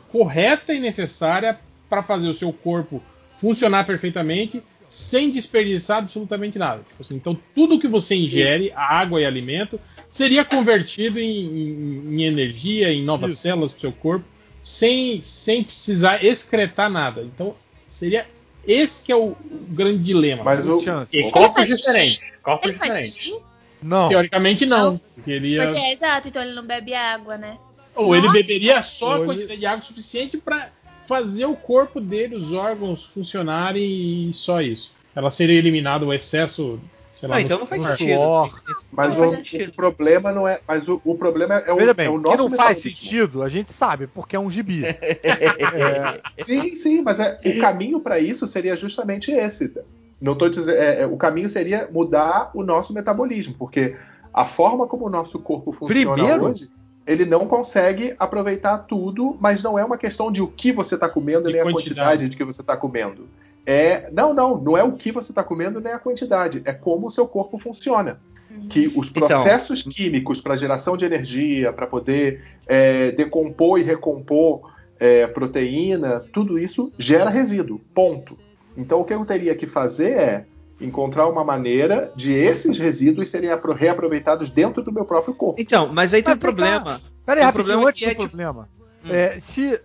correta 0.08 0.72
e 0.74 0.80
necessária 0.80 1.58
para 1.88 2.02
fazer 2.02 2.28
o 2.28 2.32
seu 2.34 2.52
corpo 2.52 3.02
funcionar 3.36 3.84
perfeitamente 3.84 4.62
sem 4.88 5.30
desperdiçar 5.30 5.98
absolutamente 5.98 6.58
nada. 6.58 6.82
Tipo 6.82 7.00
assim, 7.02 7.16
então 7.16 7.36
tudo 7.54 7.78
que 7.78 7.88
você 7.88 8.14
ingere, 8.14 8.70
água 8.76 9.20
e 9.20 9.24
alimento, 9.24 9.80
seria 10.10 10.44
convertido 10.44 11.18
em, 11.18 11.46
em- 11.46 12.14
em 12.16 12.22
energia, 12.24 12.92
em 12.92 13.02
novas 13.02 13.32
Isso. 13.32 13.40
células 13.42 13.72
para 13.72 13.78
o 13.78 13.80
seu 13.80 13.92
corpo, 13.92 14.24
sem, 14.62 15.20
sem 15.20 15.64
precisar 15.64 16.24
excretar 16.24 16.88
nada. 16.90 17.22
Então 17.22 17.54
seria 17.88 18.26
esse 18.66 19.02
que 19.04 19.10
é 19.12 19.16
o, 19.16 19.30
o 19.30 19.66
grande 19.70 19.98
dilema. 19.98 20.44
Mas 20.44 20.64
o, 20.66 20.78
Chance. 20.80 21.16
E 21.16 21.24
o- 21.26 21.30
corpos 21.32 21.54
faz 21.54 21.68
xixi? 21.68 21.80
diferentes. 21.80 22.20
Corpos 22.42 22.68
Ele 22.70 22.78
faz 22.78 22.90
diferentes. 22.90 23.14
xixi? 23.18 23.42
Não. 23.82 24.08
Teoricamente 24.08 24.64
não. 24.64 24.92
Não. 24.92 25.00
porque 25.14 25.30
ele 25.32 25.48
ia- 25.48 25.64
Porque 25.66 25.78
é 25.80 25.92
exato, 25.92 26.28
então 26.28 26.40
ele 26.42 26.54
não 26.54 26.64
bebe 26.64 26.94
água, 26.94 27.36
né? 27.36 27.58
ou 27.94 28.14
ele 28.14 28.26
Nossa. 28.26 28.38
beberia 28.38 28.80
só 28.82 29.06
a 29.06 29.16
Ou 29.16 29.16
ele- 29.24 29.26
quantidade 29.26 29.60
de 29.60 29.66
água 29.66 29.82
suficiente 29.82 30.38
para 30.38 30.70
fazer 31.06 31.44
o 31.44 31.54
corpo 31.54 32.00
dele, 32.00 32.36
os 32.36 32.52
órgãos 32.52 33.04
funcionarem 33.04 34.28
e 34.28 34.32
só 34.32 34.62
isso. 34.62 34.92
Ela 35.14 35.30
seria 35.30 35.58
eliminado 35.58 36.04
o 36.06 36.12
excesso, 36.14 36.80
sei 37.22 37.28
lá, 37.28 37.36
no 37.36 37.40
então 37.42 37.58
não 37.60 37.66
faz 37.66 37.82
suor. 37.82 37.96
sentido. 37.96 38.14
suor. 38.16 38.62
mas 38.92 39.16
Não 39.16 39.26
o, 39.26 39.30
sentido. 39.30 39.68
o 39.70 39.72
problema 39.74 40.32
não 40.32 40.48
é. 40.48 40.60
Mas 40.66 40.88
o, 40.88 41.00
o 41.04 41.14
problema 41.14 41.54
é 41.54 41.72
o, 41.72 41.76
Veja 41.76 41.90
é 41.92 41.94
bem, 41.94 42.08
o 42.08 42.16
que 42.16 42.22
nosso 42.22 42.36
não 42.48 42.56
faz 42.56 42.78
sentido, 42.78 43.42
a 43.42 43.48
gente 43.48 43.72
sabe, 43.72 44.06
porque 44.08 44.34
é 44.34 44.38
um 44.40 44.50
gibi. 44.50 44.82
É, 45.22 46.42
Sim, 46.42 46.74
sim, 46.76 47.02
mas 47.02 47.20
é, 47.20 47.38
o 47.44 47.60
caminho 47.60 48.00
para 48.00 48.18
isso 48.18 48.46
seria 48.46 48.76
justamente 48.76 49.30
esse. 49.30 49.72
Não 50.20 50.34
tô 50.34 50.48
dizendo, 50.48 50.76
é, 50.76 51.02
é, 51.02 51.06
o 51.06 51.16
caminho 51.16 51.48
seria 51.48 51.88
mudar 51.92 52.50
o 52.54 52.62
nosso 52.62 52.92
metabolismo, 52.92 53.54
porque 53.58 53.96
a 54.32 54.44
forma 54.44 54.86
como 54.86 55.06
o 55.06 55.10
nosso 55.10 55.38
corpo 55.38 55.72
funciona 55.72 56.12
Primeiro- 56.14 56.44
hoje, 56.44 56.70
ele 57.06 57.24
não 57.24 57.46
consegue 57.46 58.14
aproveitar 58.18 58.78
tudo, 58.78 59.36
mas 59.40 59.62
não 59.62 59.76
é 59.78 59.84
uma 59.84 59.98
questão 59.98 60.30
de 60.30 60.40
o 60.40 60.46
que 60.46 60.70
você 60.72 60.94
está 60.94 61.08
comendo 61.08 61.44
De 61.48 61.52
nem 61.52 61.60
a 61.60 61.64
quantidade. 61.64 61.88
quantidade 61.94 62.28
de 62.28 62.36
que 62.36 62.44
você 62.44 62.60
está 62.60 62.76
comendo. 62.76 63.28
É, 63.64 64.10
não, 64.10 64.34
não, 64.34 64.56
não 64.60 64.76
é 64.76 64.82
o 64.82 64.92
que 64.92 65.12
você 65.12 65.30
está 65.32 65.42
comendo 65.44 65.80
nem 65.80 65.92
a 65.92 65.98
quantidade, 65.98 66.62
é 66.64 66.72
como 66.72 67.06
o 67.06 67.10
seu 67.10 67.26
corpo 67.26 67.58
funciona. 67.58 68.20
Que 68.68 68.86
os 68.94 69.08
Então- 69.08 69.26
processos 69.28 69.82
químicos 69.82 70.40
para 70.40 70.54
geração 70.54 70.96
de 70.96 71.04
energia, 71.06 71.72
para 71.72 71.86
poder 71.86 72.42
é, 72.66 73.10
decompor 73.12 73.78
e 73.78 73.82
recompor 73.82 74.70
é, 75.00 75.26
proteína, 75.26 76.20
tudo 76.32 76.58
isso 76.58 76.92
gera 76.98 77.28
resíduo. 77.30 77.80
Ponto. 77.94 78.38
Então 78.76 79.00
o 79.00 79.04
que 79.04 79.12
eu 79.14 79.24
teria 79.24 79.54
que 79.54 79.66
fazer 79.66 80.12
é 80.12 80.46
encontrar 80.80 81.28
uma 81.28 81.44
maneira 81.44 82.12
de 82.16 82.32
esses 82.34 82.78
resíduos 82.78 83.28
serem 83.28 83.50
apro- 83.50 83.72
reaproveitados 83.72 84.50
dentro 84.50 84.82
do 84.82 84.92
meu 84.92 85.04
próprio 85.04 85.34
corpo. 85.34 85.60
Então, 85.60 85.92
mas 85.92 86.12
aí 86.12 86.22
tem 86.22 86.32
um 86.32 86.36
Mas 86.36 86.40
problema. 86.40 87.00
Pera 87.24 87.40
aí, 87.40 87.42
Tem 87.42 87.42
um 87.42 87.46
rapidinho, 87.46 87.52
problema 87.52 87.88
antes 87.88 88.00
que 88.00 88.06
do 88.06 88.10
é, 88.10 88.14
tipo- 88.14 88.28
problema. 88.28 88.68
Hum. 89.04 89.08
É, 89.10 89.40
se 89.40 89.80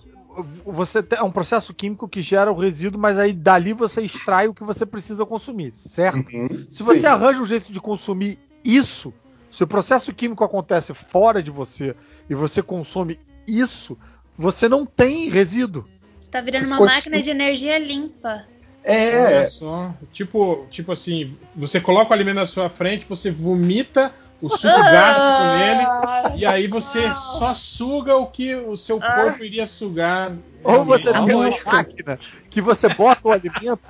você 0.65 1.01
tem, 1.03 1.19
é 1.19 1.23
um 1.23 1.31
processo 1.31 1.73
químico 1.73 2.07
que 2.07 2.21
gera 2.21 2.51
o 2.51 2.55
resíduo, 2.59 2.99
mas 2.99 3.17
aí 3.17 3.33
dali 3.33 3.73
você 3.73 4.01
extrai 4.01 4.47
o 4.47 4.53
que 4.53 4.63
você 4.63 4.85
precisa 4.85 5.25
consumir, 5.25 5.71
certo? 5.75 6.33
Uhum, 6.35 6.65
Se 6.69 6.83
você 6.83 7.01
sim. 7.01 7.05
arranja 7.07 7.41
um 7.41 7.45
jeito 7.45 7.71
de 7.71 7.79
consumir 7.79 8.37
isso, 8.63 9.13
se 9.51 9.63
o 9.63 9.67
processo 9.67 10.13
químico 10.13 10.43
acontece 10.43 10.93
fora 10.93 11.41
de 11.41 11.49
você 11.51 11.95
e 12.29 12.35
você 12.35 12.61
consome 12.61 13.19
isso, 13.47 13.97
você 14.37 14.67
não 14.69 14.85
tem 14.85 15.29
resíduo. 15.29 15.85
Você 16.19 16.29
tá 16.29 16.41
virando 16.41 16.63
Mas 16.63 16.71
uma 16.71 16.77
continua- 16.77 16.95
máquina 16.95 17.21
de 17.21 17.29
energia 17.29 17.77
limpa. 17.79 18.45
É, 18.83 19.25
Olha 19.25 19.47
só. 19.47 19.93
Tipo, 20.13 20.65
tipo 20.69 20.91
assim, 20.91 21.35
você 21.55 21.79
coloca 21.81 22.11
o 22.11 22.13
alimento 22.13 22.35
na 22.35 22.45
sua 22.45 22.69
frente, 22.69 23.05
você 23.07 23.29
vomita 23.31 24.13
o 24.41 24.49
suco 24.49 24.67
gástrico 24.67 25.43
nele, 25.57 26.37
e 26.39 26.45
aí 26.45 26.67
você 26.67 27.11
só 27.13 27.53
suga 27.53 28.15
o 28.15 28.27
que 28.27 28.55
o 28.55 28.75
seu 28.77 28.99
corpo 28.99 29.43
iria 29.43 29.65
sugar. 29.65 30.33
Ou 30.63 30.83
você 30.85 31.11
realmente. 31.11 31.63
tem 31.63 31.71
uma 31.71 31.77
máquina 31.77 32.19
que 32.49 32.61
você 32.61 32.89
bota 32.89 33.27
o 33.27 33.31
alimento, 33.31 33.81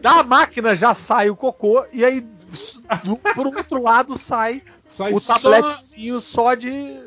da 0.00 0.22
máquina 0.22 0.74
já 0.74 0.94
sai 0.94 1.28
o 1.30 1.36
cocô, 1.36 1.84
e 1.92 2.04
aí 2.04 2.20
do, 3.02 3.16
por 3.34 3.46
outro 3.46 3.82
lado 3.82 4.16
sai 4.16 4.62
Sai 4.86 5.12
o 5.12 5.18
só. 5.18 5.34
tabletezinho 5.38 6.20
só 6.20 6.54
de 6.54 7.00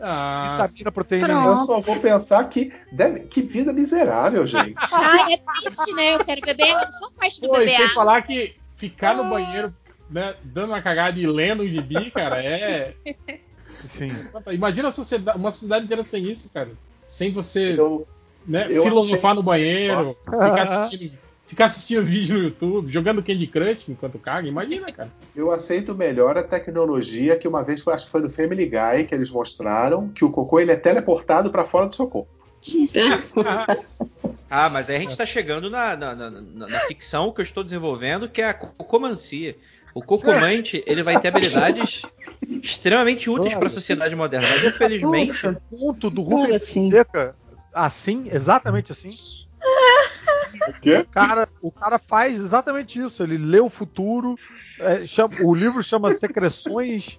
Ah, 0.00 0.58
vitamina, 0.66 0.90
proteína. 0.90 1.26
Pronto. 1.28 1.46
eu 1.48 1.66
só 1.66 1.80
vou 1.80 1.96
pensar 2.00 2.48
que 2.48 2.72
deve, 2.90 3.20
que 3.20 3.42
vida 3.42 3.72
miserável, 3.72 4.44
gente. 4.46 4.74
Ai, 4.90 5.34
é 5.34 5.36
triste, 5.36 5.92
né? 5.92 6.14
Eu 6.16 6.24
quero 6.24 6.40
beber 6.40 6.74
só 6.98 7.08
parte 7.12 7.40
do 7.40 7.48
pô, 7.48 7.56
e 7.56 7.60
bebê 7.60 7.76
sem 7.76 7.88
falar 7.90 8.22
que 8.22 8.56
ficar 8.74 9.14
no 9.14 9.24
banheiro, 9.24 9.72
né, 10.12 10.34
dando 10.44 10.68
uma 10.70 10.82
cagada 10.82 11.18
e 11.18 11.26
lendo 11.26 11.62
um 11.62 11.66
gibi, 11.66 12.10
cara, 12.10 12.42
é. 12.44 12.94
Sim. 13.84 14.10
Imagina 14.52 14.88
a 14.88 14.92
sociedade, 14.92 15.38
uma 15.38 15.50
sociedade 15.50 15.84
inteira 15.86 16.04
sem 16.04 16.30
isso, 16.30 16.50
cara. 16.52 16.70
Sem 17.08 17.32
você 17.32 17.74
Eu, 17.78 18.06
né, 18.46 18.66
eu 18.70 18.82
filosofar 18.84 19.32
achei- 19.32 19.34
no 19.34 19.42
banheiro, 19.42 20.16
ficar 20.24 20.62
assistindo, 20.62 21.18
ficar 21.46 21.64
assistindo 21.64 22.02
vídeo 22.02 22.36
no 22.38 22.44
YouTube, 22.44 22.92
jogando 22.92 23.22
Candy 23.22 23.46
Crush 23.46 23.88
enquanto 23.88 24.18
caga. 24.18 24.46
Imagina, 24.46 24.92
cara. 24.92 25.10
eu 25.34 25.50
aceito 25.50 25.94
melhor 25.94 26.38
a 26.38 26.42
tecnologia 26.44 27.36
que 27.36 27.48
uma 27.48 27.64
vez 27.64 27.80
foi, 27.80 27.92
acho 27.94 28.04
que 28.06 28.10
foi 28.12 28.20
no 28.20 28.30
Family 28.30 28.66
Guy 28.66 29.06
que 29.08 29.14
eles 29.14 29.30
mostraram 29.30 30.08
que 30.10 30.24
o 30.24 30.30
cocô 30.30 30.60
ele 30.60 30.70
é 30.72 30.76
teleportado 30.76 31.50
para 31.50 31.64
fora 31.64 31.86
do 31.88 31.94
seu 31.94 32.06
corpo. 32.06 32.30
Ah, 34.48 34.68
mas 34.68 34.90
aí 34.90 34.96
a 34.96 35.00
gente 35.00 35.16
tá 35.16 35.24
chegando 35.26 35.70
na, 35.70 35.96
na, 35.96 36.14
na- 36.14 36.30
na- 36.30 36.66
na 36.68 36.78
ficção 36.80 37.32
que 37.32 37.40
eu 37.40 37.42
estou 37.42 37.64
desenvolvendo, 37.64 38.28
que 38.28 38.42
é 38.42 38.48
a 38.50 38.54
cocomancia. 38.54 39.56
O 39.94 40.02
cocomante, 40.02 40.82
ele 40.86 41.02
vai 41.02 41.20
ter 41.20 41.28
habilidades 41.28 42.02
extremamente 42.62 43.28
úteis 43.28 43.54
para 43.54 43.68
a 43.68 43.70
sociedade 43.70 44.14
moderna. 44.16 44.48
Mas 44.48 44.64
infelizmente, 44.64 45.32
Puxa, 45.32 45.60
O 45.70 45.78
ponto 45.78 46.10
do 46.10 46.22
Rubens 46.22 46.56
assim? 46.56 46.84
Fonseca, 46.90 47.34
assim, 47.74 48.28
exatamente 48.32 48.92
assim, 48.92 49.10
O 50.68 50.72
quê? 50.80 50.98
o 50.98 51.04
cara, 51.06 51.48
o 51.60 51.70
cara 51.72 51.98
faz 51.98 52.40
exatamente 52.40 53.00
isso. 53.00 53.22
Ele 53.22 53.36
lê 53.38 53.60
o 53.60 53.68
futuro, 53.68 54.36
é, 54.80 55.04
chama- 55.06 55.34
o 55.42 55.54
livro 55.54 55.82
chama 55.82 56.12
Secreções, 56.14 57.18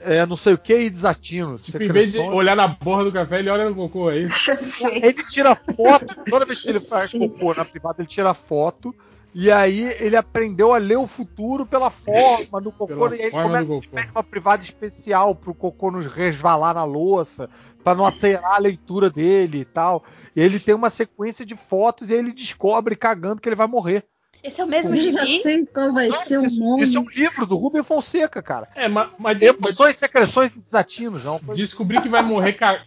é, 0.00 0.24
não 0.26 0.36
sei 0.36 0.54
o 0.54 0.58
que, 0.58 0.76
e 0.76 0.90
desatinos. 0.90 1.64
Tipo, 1.64 1.82
em 1.82 1.88
vez 1.92 2.06
de 2.06 2.12
Secreções. 2.12 2.36
olhar 2.36 2.56
na 2.56 2.66
borra 2.68 3.04
do 3.04 3.12
café, 3.12 3.38
ele 3.38 3.50
olha 3.50 3.68
no 3.68 3.74
cocô 3.76 4.08
aí. 4.08 4.28
Ele 5.02 5.22
tira 5.30 5.54
foto, 5.54 6.06
toda 6.28 6.44
vez 6.44 6.60
que 6.62 6.68
ele 6.70 6.80
faz 6.80 7.10
cocô 7.12 7.54
na 7.54 7.64
privada, 7.64 7.96
ele 8.00 8.08
tira 8.08 8.34
foto. 8.34 8.94
E 9.34 9.50
aí 9.50 9.94
ele 9.98 10.16
aprendeu 10.16 10.74
a 10.74 10.78
ler 10.78 10.98
o 10.98 11.06
futuro 11.06 11.64
pela 11.64 11.88
forma 11.88 12.60
do 12.60 12.70
cocô. 12.70 12.86
Pela 12.86 13.16
e 13.16 13.22
aí 13.22 13.30
começa 13.30 13.64
do 13.64 13.78
a 13.78 13.80
cocô. 13.80 14.10
uma 14.14 14.22
privada 14.22 14.62
especial 14.62 15.34
pro 15.34 15.54
cocô 15.54 15.90
não 15.90 16.00
resvalar 16.00 16.74
na 16.74 16.84
louça, 16.84 17.48
pra 17.82 17.94
não 17.94 18.04
alterar 18.04 18.54
a 18.56 18.58
leitura 18.58 19.08
dele 19.08 19.60
e 19.60 19.64
tal. 19.64 20.04
E 20.36 20.40
ele 20.40 20.60
tem 20.60 20.74
uma 20.74 20.90
sequência 20.90 21.46
de 21.46 21.56
fotos 21.56 22.10
e 22.10 22.12
aí 22.12 22.18
ele 22.18 22.32
descobre 22.32 22.94
cagando 22.94 23.40
que 23.40 23.48
ele 23.48 23.56
vai 23.56 23.66
morrer. 23.66 24.04
Esse 24.42 24.60
é 24.60 24.64
o 24.64 24.68
mesmo 24.68 24.94
Eu 24.94 25.10
já 25.12 25.24
gibi? 25.24 25.38
sei 25.40 25.64
qual 25.64 25.92
vai 25.92 26.10
ser 26.10 26.38
o 26.38 26.50
nome. 26.50 26.82
Isso 26.82 26.98
é 26.98 27.00
um 27.00 27.08
livro 27.08 27.46
do 27.46 27.56
Rubem 27.56 27.82
Fonseca, 27.82 28.42
cara. 28.42 28.68
É, 28.74 28.88
mas, 28.88 29.08
mas, 29.18 29.38
mas 29.38 29.42
Emoções, 29.42 29.96
secreções 29.96 30.52
e 30.54 30.58
desatinos. 30.58 31.24
É 31.24 31.38
coisa... 31.38 31.54
descobrir 31.54 32.02
que 32.02 32.08
vai 32.08 32.22
morrer 32.22 32.54
ca- 32.54 32.84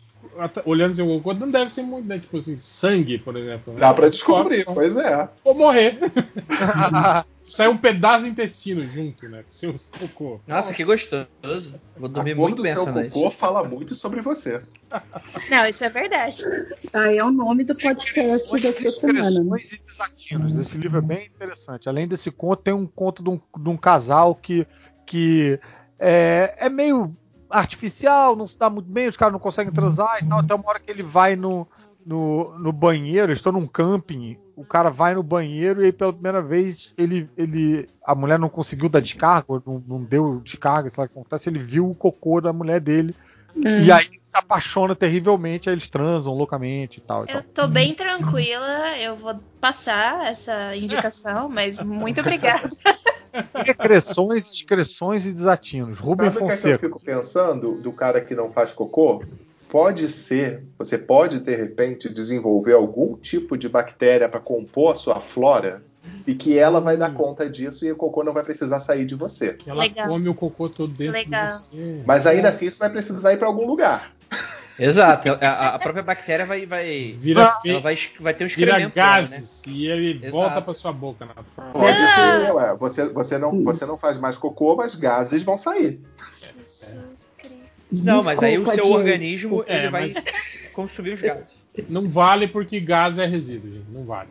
olhando 0.65 0.95
seu 0.95 1.05
cocô 1.07 1.33
não 1.33 1.49
deve 1.51 1.73
ser 1.73 1.83
muito, 1.83 2.07
né? 2.07 2.19
Tipo 2.19 2.37
assim, 2.37 2.57
sangue, 2.59 3.17
por 3.17 3.35
exemplo. 3.37 3.73
né? 3.73 3.79
Dá 3.79 3.93
pra 3.93 4.09
descobrir, 4.09 4.65
pois 4.65 4.95
é. 4.97 5.27
Ou 5.43 5.55
morrer. 5.55 5.97
Sai 7.47 7.67
um 7.67 7.77
pedaço 7.77 8.23
do 8.23 8.27
intestino 8.27 8.87
junto, 8.87 9.29
né? 9.29 9.43
Com 9.43 9.51
seu 9.51 9.79
cocô. 9.99 10.39
nossa, 10.47 10.73
que 10.73 10.83
gostoso. 10.83 11.27
Vou 11.95 12.05
A 12.05 12.11
dormir 12.11 12.35
cor 12.35 12.41
muito 12.47 12.57
do 12.57 12.63
bem 12.63 12.73
seu 12.73 12.81
essa 12.81 12.91
noite. 12.91 13.11
cocô 13.13 13.29
fala 13.29 13.63
muito 13.63 13.93
sobre 13.93 14.19
você. 14.21 14.61
Não, 15.51 15.67
isso 15.67 15.83
é 15.85 15.89
verdade. 15.89 16.37
Aí 16.91 17.19
é 17.19 17.23
o 17.23 17.29
nome 17.31 17.63
do 17.63 17.75
podcast 17.75 18.59
dessa 18.59 18.89
semana. 18.89 19.43
né? 19.43 19.57
E 19.71 19.77
desatinos. 19.85 20.57
Esse 20.57 20.75
livro 20.75 20.97
é 20.97 21.01
bem 21.01 21.27
interessante. 21.27 21.87
Além 21.87 22.07
desse 22.07 22.31
conto, 22.31 22.63
tem 22.63 22.73
um 22.73 22.87
conto 22.87 23.21
de 23.23 23.29
um, 23.29 23.39
de 23.61 23.69
um 23.69 23.77
casal 23.77 24.33
que, 24.33 24.65
que 25.05 25.59
é, 25.99 26.55
é 26.57 26.67
meio 26.69 27.15
artificial, 27.59 28.35
não 28.35 28.45
se 28.45 28.57
dá 28.57 28.69
muito 28.69 28.89
bem, 28.89 29.07
os 29.07 29.17
caras 29.17 29.33
não 29.33 29.39
conseguem 29.39 29.73
transar 29.73 30.19
e 30.21 30.25
tal. 30.27 30.39
Até 30.39 30.53
uma 30.53 30.69
hora 30.69 30.79
que 30.79 30.91
ele 30.91 31.03
vai 31.03 31.35
no, 31.35 31.65
no, 32.05 32.57
no 32.59 32.71
banheiro, 32.71 33.27
eles 33.27 33.39
estão 33.39 33.51
num 33.51 33.65
camping, 33.65 34.37
o 34.55 34.65
cara 34.65 34.89
vai 34.89 35.15
no 35.15 35.23
banheiro 35.23 35.81
e 35.81 35.85
aí 35.85 35.91
pela 35.91 36.13
primeira 36.13 36.41
vez 36.41 36.93
ele, 36.97 37.29
ele 37.37 37.87
a 38.05 38.13
mulher 38.13 38.37
não 38.37 38.49
conseguiu 38.49 38.89
dar 38.89 39.01
descarga, 39.01 39.61
não, 39.65 39.83
não 39.87 40.03
deu 40.03 40.41
descarga, 40.43 40.89
sei 40.89 41.01
lá 41.01 41.05
o 41.05 41.09
que 41.09 41.17
acontece, 41.17 41.49
ele 41.49 41.59
viu 41.59 41.89
o 41.89 41.95
cocô 41.95 42.41
da 42.41 42.53
mulher 42.53 42.79
dele. 42.79 43.15
E 43.57 43.89
aí 43.89 44.09
se 44.21 44.35
apaixona 44.35 44.93
terrivelmente, 44.93 45.69
aí 45.69 45.75
eles 45.75 45.89
transam 45.89 46.33
loucamente 46.33 46.99
e 46.99 47.01
tal. 47.01 47.23
e 47.23 47.27
tal. 47.27 47.37
Eu 47.37 47.43
tô 47.43 47.67
bem 47.69 47.93
tranquila, 47.93 48.97
eu 48.97 49.15
vou 49.15 49.39
passar 49.61 50.25
essa 50.25 50.75
indicação, 50.75 51.47
mas 51.47 51.81
muito 51.81 52.19
obrigada. 52.21 52.67
Regressões, 53.53 54.49
discreções 54.49 55.25
e 55.25 55.31
desatinos. 55.31 55.99
Rubem 55.99 56.31
Sabe 56.31 56.37
o 56.37 56.39
que, 56.39 56.45
é 56.45 56.47
que 56.47 56.53
eu 56.53 56.57
Fonseca. 56.57 56.77
fico 56.79 56.99
pensando 56.99 57.75
do 57.75 57.91
cara 57.91 58.21
que 58.21 58.35
não 58.35 58.49
faz 58.49 58.71
cocô? 58.71 59.23
Pode 59.69 60.07
ser, 60.07 60.63
você 60.77 60.97
pode 60.97 61.39
de 61.39 61.55
repente 61.55 62.07
desenvolver 62.07 62.73
algum 62.73 63.17
tipo 63.17 63.57
de 63.57 63.67
bactéria 63.67 64.29
para 64.29 64.39
compor 64.39 64.93
a 64.93 64.95
sua 64.95 65.19
flora 65.19 65.83
e 66.25 66.33
que 66.33 66.57
ela 66.57 66.79
vai 66.79 66.95
dar 66.95 67.13
conta 67.13 67.49
disso 67.49 67.85
e 67.85 67.91
o 67.91 67.95
cocô 67.95 68.23
não 68.23 68.31
vai 68.31 68.43
precisar 68.43 68.79
sair 68.79 69.05
de 69.05 69.15
você. 69.15 69.53
Que 69.53 69.69
ela 69.69 69.81
Legal. 69.81 70.07
come 70.07 70.29
o 70.29 70.35
cocô 70.35 70.69
todo 70.69 70.93
dentro 70.93 71.13
Legal. 71.13 71.47
de 71.47 71.53
você. 71.53 72.03
Mas 72.05 72.25
ainda 72.25 72.49
assim 72.49 72.67
isso 72.67 72.79
vai 72.79 72.89
precisar 72.89 73.33
ir 73.33 73.37
para 73.37 73.47
algum 73.47 73.65
lugar. 73.65 74.15
Exato. 74.77 75.29
A, 75.41 75.75
a 75.75 75.79
própria 75.79 76.03
bactéria 76.03 76.45
vai, 76.45 76.65
vai, 76.65 77.15
Vira, 77.17 77.45
Ah, 77.45 77.61
fe- 77.61 77.79
vai, 77.79 77.97
vai 78.19 78.33
ter 78.33 78.43
um 78.43 78.47
vira 78.47 78.71
excremento 78.71 78.95
dela, 78.95 79.11
né? 79.21 79.21
gases 79.21 79.61
e 79.65 79.87
ele 79.87 80.17
Exato. 80.17 80.31
volta 80.31 80.61
pra 80.61 80.73
sua 80.73 80.91
boca. 80.91 81.25
Né? 81.25 81.31
Pode 81.71 81.97
ser, 81.97 82.51
ué, 82.53 82.75
você, 82.75 83.07
você, 83.09 83.37
não, 83.37 83.63
você 83.63 83.85
não 83.85 83.97
faz 83.97 84.17
mais 84.17 84.37
cocô, 84.37 84.75
mas 84.75 84.93
gases 84.95 85.43
vão 85.43 85.57
sair. 85.57 85.99
Jesus 86.39 87.27
Cristo. 87.37 87.57
Não, 87.91 88.21
mas 88.23 88.41
aí 88.43 88.57
o 88.57 88.65
seu 88.65 88.73
gente. 88.83 88.93
organismo 88.93 89.63
É, 89.67 89.77
ele 89.79 89.89
vai 89.89 90.11
mas- 90.13 90.23
consumir 90.73 91.13
os 91.13 91.21
gases. 91.21 91.45
Não 91.89 92.09
vale 92.09 92.47
porque 92.47 92.79
gás 92.79 93.17
é 93.19 93.25
resíduo, 93.25 93.71
gente. 93.71 93.85
Não 93.89 94.03
vale. 94.05 94.29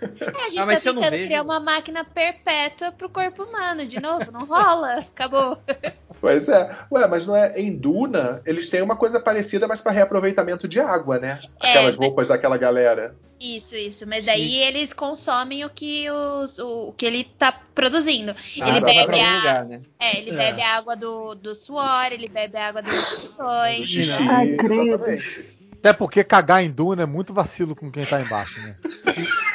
É, 0.00 0.06
a 0.06 0.48
gente 0.50 0.58
Ah, 0.60 0.66
mas 0.66 0.82
tá 0.84 0.92
tentando 0.92 1.10
vejo- 1.10 1.24
criar 1.26 1.42
uma 1.42 1.60
máquina 1.60 2.04
perpétua 2.04 2.92
pro 2.92 3.08
corpo 3.08 3.44
humano. 3.44 3.86
De 3.86 4.00
novo, 4.00 4.30
não 4.30 4.44
rola. 4.44 5.00
Acabou. 5.14 5.58
Pois 6.20 6.48
é. 6.48 6.76
Ué, 6.90 7.06
mas 7.06 7.26
não 7.26 7.36
é 7.36 7.58
em 7.60 7.76
Duna, 7.76 8.40
eles 8.46 8.68
têm 8.70 8.80
uma 8.82 8.96
coisa 8.96 9.20
parecida, 9.20 9.66
mas 9.68 9.80
para 9.80 9.92
reaproveitamento 9.92 10.66
de 10.66 10.80
água, 10.80 11.18
né? 11.18 11.40
É, 11.62 11.70
Aquelas 11.70 11.96
mas- 11.96 12.06
roupas 12.06 12.28
daquela 12.28 12.56
galera. 12.56 13.14
Isso, 13.40 13.76
isso. 13.76 14.08
Mas 14.08 14.24
daí 14.24 14.56
eles 14.62 14.92
consomem 14.94 15.64
o 15.66 15.70
que, 15.70 16.08
os, 16.10 16.58
o, 16.58 16.88
o 16.88 16.92
que 16.92 17.04
ele 17.04 17.24
tá 17.24 17.52
produzindo. 17.74 18.34
Ah, 18.62 18.68
ele 18.70 18.80
bebe 18.80 19.20
a, 19.20 19.36
lugar, 19.36 19.64
né? 19.66 19.80
é, 19.98 20.16
ele 20.18 20.30
É. 20.30 20.34
bebe 20.34 20.62
a 20.62 20.76
água 20.76 20.96
do, 20.96 21.34
do 21.34 21.54
suor, 21.54 22.06
ele 22.12 22.28
bebe 22.28 22.56
a 22.56 22.68
água 22.68 22.80
das 22.80 22.92
emoções. 22.94 23.80
Do 23.80 23.86
xixi. 23.86 24.22
Ai, 24.28 24.56
credo. 24.56 24.82
exatamente. 25.04 25.54
Até 25.78 25.92
porque 25.92 26.24
cagar 26.24 26.64
em 26.64 26.70
Duna 26.70 27.02
é 27.02 27.06
muito 27.06 27.34
vacilo 27.34 27.76
com 27.76 27.90
quem 27.90 28.04
tá 28.06 28.18
embaixo, 28.18 28.58
né? 28.62 28.76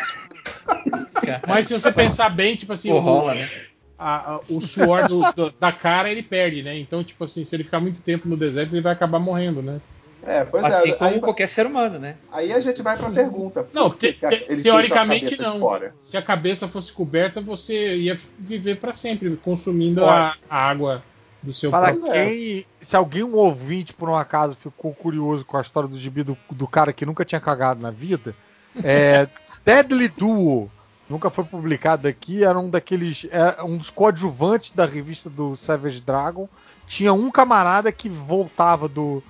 Mas 1.48 1.68
se 1.68 1.74
você 1.74 1.92
pensar 1.92 2.30
bem, 2.30 2.56
tipo 2.56 2.74
assim, 2.74 2.92
o, 2.92 3.00
rola, 3.00 3.36
né? 3.36 3.50
a- 3.98 4.36
a- 4.36 4.40
o 4.50 4.62
suor 4.62 5.08
do- 5.08 5.32
do- 5.34 5.54
da 5.60 5.72
cara 5.72 6.10
ele 6.10 6.24
perde, 6.24 6.64
né? 6.64 6.78
Então, 6.78 7.04
tipo 7.04 7.24
assim, 7.24 7.44
se 7.44 7.56
ele 7.56 7.64
ficar 7.64 7.80
muito 7.80 8.02
tempo 8.02 8.28
no 8.28 8.38
deserto, 8.38 8.74
ele 8.74 8.82
vai 8.82 8.94
acabar 8.94 9.20
morrendo, 9.20 9.62
né? 9.62 9.80
É, 10.22 10.44
pois 10.44 10.64
Assim 10.66 10.90
é. 10.90 10.94
como 10.96 11.10
Aí, 11.12 11.20
qualquer 11.22 11.48
ser 11.48 11.66
humano, 11.66 11.98
né? 11.98 12.16
aí 12.32 12.52
a 12.52 12.60
gente 12.60 12.82
vai 12.82 12.98
pra 12.98 13.10
pergunta. 13.10 13.64
por 13.64 13.74
Não, 13.74 13.90
te- 13.90 14.18
a- 14.22 14.30
te- 14.30 14.46
a 14.50 14.62
teoricamente 14.62 15.42
não. 15.42 15.60
Se 16.02 16.18
a 16.18 16.22
cabeça 16.22 16.68
fosse 16.68 16.92
coberta, 16.92 17.40
você 17.40 17.96
ia 17.96 18.18
viver 18.38 18.78
pra 18.80 18.92
sempre, 18.92 19.34
consumindo 19.38 20.06
a, 20.06 20.36
a 20.50 20.58
água 20.70 21.02
do 21.42 21.54
seu 21.54 21.72
Para 21.72 21.94
próprio. 21.94 22.12
É. 22.12 22.26
quem. 22.26 22.66
Se 22.82 22.98
alguém, 22.98 23.24
um 23.24 23.36
ouvinte, 23.36 23.94
por 23.94 24.10
um 24.10 24.16
acaso, 24.16 24.58
ficou 24.58 24.94
curioso 24.94 25.46
com 25.46 25.56
a 25.56 25.62
história 25.62 25.88
do 25.88 25.98
gibi 25.98 26.22
do, 26.22 26.38
do 26.52 26.68
cara 26.68 26.92
que 26.92 27.06
nunca 27.06 27.24
tinha 27.24 27.40
cagado 27.40 27.82
na 27.82 27.90
vida, 27.92 28.36
é. 28.84 29.26
Deadly 29.64 30.10
Duo. 30.10 30.70
Nunca 31.10 31.30
foi 31.32 31.44
publicado 31.44 32.08
aqui, 32.08 32.44
era 32.44 32.60
um 32.60 32.70
daqueles. 32.70 33.26
É 33.32 33.64
um 33.64 33.78
dos 33.78 33.90
coadjuvantes 33.90 34.72
da 34.72 34.86
revista 34.86 35.30
do 35.30 35.58
Savage 35.58 36.00
Dragon. 36.02 36.48
Tinha 36.88 37.12
um 37.12 37.32
camarada 37.32 37.92
que 37.92 38.08
voltava 38.08 38.88
do. 38.88 39.24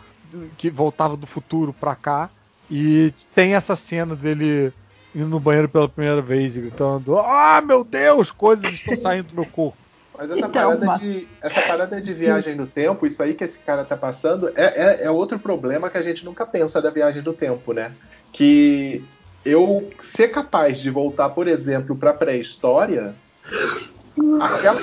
que 0.58 0.70
voltava 0.70 1.16
do 1.16 1.26
futuro 1.26 1.74
pra 1.74 1.96
cá. 1.96 2.30
E 2.70 3.14
tem 3.34 3.56
essa 3.56 3.76
cena 3.76 4.16
dele 4.16 4.74
indo 5.16 5.28
no 5.28 5.40
banheiro 5.40 5.70
pela 5.70 5.88
primeira 5.88 6.22
vez 6.22 6.58
e 6.58 6.62
gritando: 6.62 7.18
Ah, 7.18 7.62
meu 7.66 7.86
Deus, 7.86 8.30
coisas 8.30 8.74
estão 8.74 8.98
saindo 8.98 9.30
do 9.30 9.36
meu 9.36 9.46
corpo. 9.46 9.78
Mas 10.18 10.32
essa, 10.32 10.48
então, 10.48 10.52
parada 10.52 11.00
de, 11.00 11.28
essa 11.42 11.62
parada 11.62 12.02
de 12.02 12.14
viagem 12.14 12.54
no 12.54 12.68
tempo, 12.68 13.08
isso 13.08 13.24
aí 13.24 13.34
que 13.34 13.46
esse 13.46 13.58
cara 13.60 13.86
tá 13.86 13.96
passando, 13.96 14.50
é, 14.50 14.64
é, 14.66 15.04
é 15.06 15.10
outro 15.10 15.40
problema 15.40 15.90
que 15.90 15.98
a 15.98 16.02
gente 16.02 16.26
nunca 16.26 16.46
pensa 16.46 16.82
da 16.82 16.92
viagem 16.92 17.22
do 17.22 17.32
tempo, 17.32 17.72
né? 17.72 17.94
Que 18.34 19.02
eu 19.46 19.90
ser 20.02 20.30
capaz 20.30 20.80
de 20.80 20.90
voltar, 20.90 21.30
por 21.30 21.48
exemplo, 21.48 21.96
para 21.96 22.14
pré-história, 22.14 23.16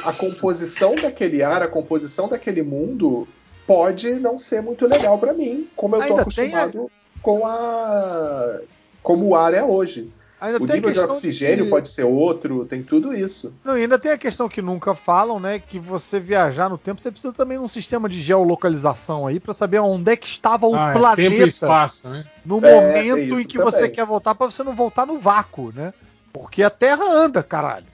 a 0.05 0.13
composição 0.13 0.95
daquele 0.95 1.43
ar, 1.43 1.63
a 1.63 1.69
composição 1.69 2.29
daquele 2.29 2.63
mundo 2.63 3.27
pode 3.67 4.15
não 4.15 4.39
ser 4.39 4.63
muito 4.63 4.87
legal 4.87 5.19
para 5.19 5.35
mim, 5.35 5.69
como 5.77 5.97
eu 5.97 6.01
tô 6.01 6.07
Ainda 6.07 6.23
acostumado 6.23 6.91
a... 6.91 7.21
com 7.21 7.47
a 7.47 8.61
como 9.03 9.29
o 9.29 9.37
ar 9.37 9.55
é 9.55 9.63
hoje. 9.63 10.11
Ainda 10.39 10.63
o 10.63 10.67
nível 10.67 10.91
de 10.91 10.99
oxigênio 10.99 11.65
de... 11.65 11.71
pode 11.71 11.89
ser 11.89 12.05
outro, 12.05 12.67
tem 12.67 12.83
tudo 12.83 13.15
isso. 13.15 13.55
Não, 13.65 13.77
e 13.79 13.83
ainda 13.83 13.99
tem 13.99 14.13
a 14.13 14.19
questão 14.19 14.49
que 14.49 14.61
nunca 14.61 14.95
falam, 14.95 15.41
né? 15.41 15.59
Que 15.59 15.79
você 15.79 16.21
viajar 16.21 16.69
no 16.69 16.77
tempo, 16.77 17.01
você 17.01 17.11
precisa 17.11 17.33
também 17.33 17.57
de 17.57 17.65
um 17.65 17.69
sistema 17.69 18.07
de 18.07 18.21
geolocalização 18.21 19.27
aí 19.27 19.41
para 19.41 19.55
saber 19.55 19.79
onde 19.79 20.13
é 20.13 20.17
que 20.17 20.27
estava 20.27 20.67
o 20.67 20.75
ah, 20.75 20.93
planeta. 20.93 21.23
É, 21.23 21.31
tempo 21.31 21.43
e 21.43 21.49
espaço, 21.49 22.09
né? 22.11 22.27
No 22.45 22.65
é, 22.65 22.75
momento 22.75 23.41
em 23.41 23.47
que 23.47 23.57
também. 23.57 23.73
você 23.73 23.89
quer 23.89 24.05
voltar 24.05 24.35
para 24.35 24.51
você 24.51 24.63
não 24.63 24.75
voltar 24.75 25.07
no 25.07 25.19
vácuo, 25.19 25.73
né? 25.75 25.95
Porque 26.33 26.63
a 26.63 26.69
Terra 26.69 27.05
anda, 27.05 27.43
caralho. 27.43 27.87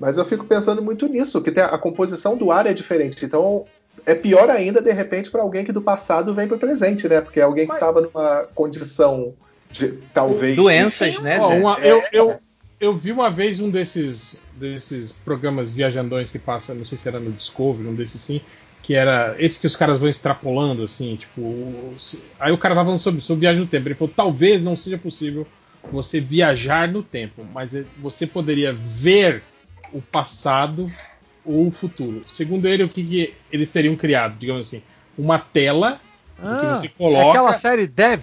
Mas 0.00 0.16
eu 0.16 0.24
fico 0.24 0.46
pensando 0.46 0.80
muito 0.80 1.06
nisso, 1.06 1.42
que 1.42 1.60
a 1.60 1.76
composição 1.76 2.38
do 2.38 2.50
ar 2.50 2.66
é 2.66 2.72
diferente. 2.72 3.22
Então, 3.22 3.66
é 4.06 4.14
pior 4.14 4.48
ainda, 4.48 4.80
de 4.80 4.92
repente, 4.92 5.30
para 5.30 5.42
alguém 5.42 5.62
que 5.62 5.72
do 5.72 5.82
passado 5.82 6.34
vem 6.34 6.48
para 6.48 6.56
o 6.56 6.60
presente, 6.60 7.06
né? 7.06 7.20
Porque 7.20 7.38
é 7.38 7.42
alguém 7.42 7.66
que 7.66 7.74
estava 7.74 8.00
numa 8.00 8.44
condição 8.54 9.34
de, 9.70 9.92
talvez. 10.12 10.56
Doenças, 10.56 11.18
né? 11.20 11.38
uma, 11.38 11.78
é, 11.80 11.90
eu, 11.90 12.04
eu, 12.12 12.40
eu 12.80 12.94
vi 12.94 13.12
uma 13.12 13.30
vez 13.30 13.60
um 13.60 13.70
desses, 13.70 14.40
desses 14.54 15.12
programas 15.12 15.70
viajandões 15.70 16.30
que 16.30 16.38
passa, 16.38 16.74
não 16.74 16.84
sei 16.84 16.98
se 16.98 17.08
era 17.08 17.20
no 17.20 17.30
Discovery, 17.30 17.88
um 17.88 17.94
desses 17.94 18.20
sim, 18.20 18.40
que 18.82 18.94
era 18.94 19.36
esse 19.38 19.60
que 19.60 19.66
os 19.66 19.76
caras 19.76 20.00
vão 20.00 20.08
extrapolando, 20.08 20.82
assim, 20.82 21.16
tipo. 21.16 21.94
Aí 22.38 22.52
o 22.52 22.58
cara 22.58 22.74
tava 22.74 22.86
falando 22.86 23.00
sobre, 23.00 23.20
sobre 23.20 23.40
viagem 23.42 23.60
no 23.60 23.66
tempo. 23.66 23.88
Ele 23.88 23.94
falou: 23.94 24.12
talvez 24.14 24.62
não 24.62 24.76
seja 24.76 24.98
possível 24.98 25.46
você 25.90 26.20
viajar 26.20 26.88
no 26.88 27.02
tempo, 27.02 27.46
mas 27.52 27.74
é, 27.74 27.84
você 27.98 28.26
poderia 28.26 28.72
ver 28.72 29.42
o 29.92 30.00
passado 30.00 30.90
ou 31.44 31.66
o 31.66 31.70
futuro. 31.70 32.24
Segundo 32.28 32.66
ele, 32.66 32.84
o 32.84 32.88
que, 32.88 33.02
que 33.02 33.34
eles 33.52 33.70
teriam 33.70 33.96
criado? 33.96 34.38
Digamos 34.38 34.66
assim, 34.66 34.82
uma 35.16 35.38
tela 35.38 36.00
ah, 36.38 36.60
que 36.60 36.66
você 36.80 36.88
coloca. 36.88 37.26
É 37.26 37.30
aquela 37.30 37.54
série 37.54 37.86
Dev? 37.86 38.22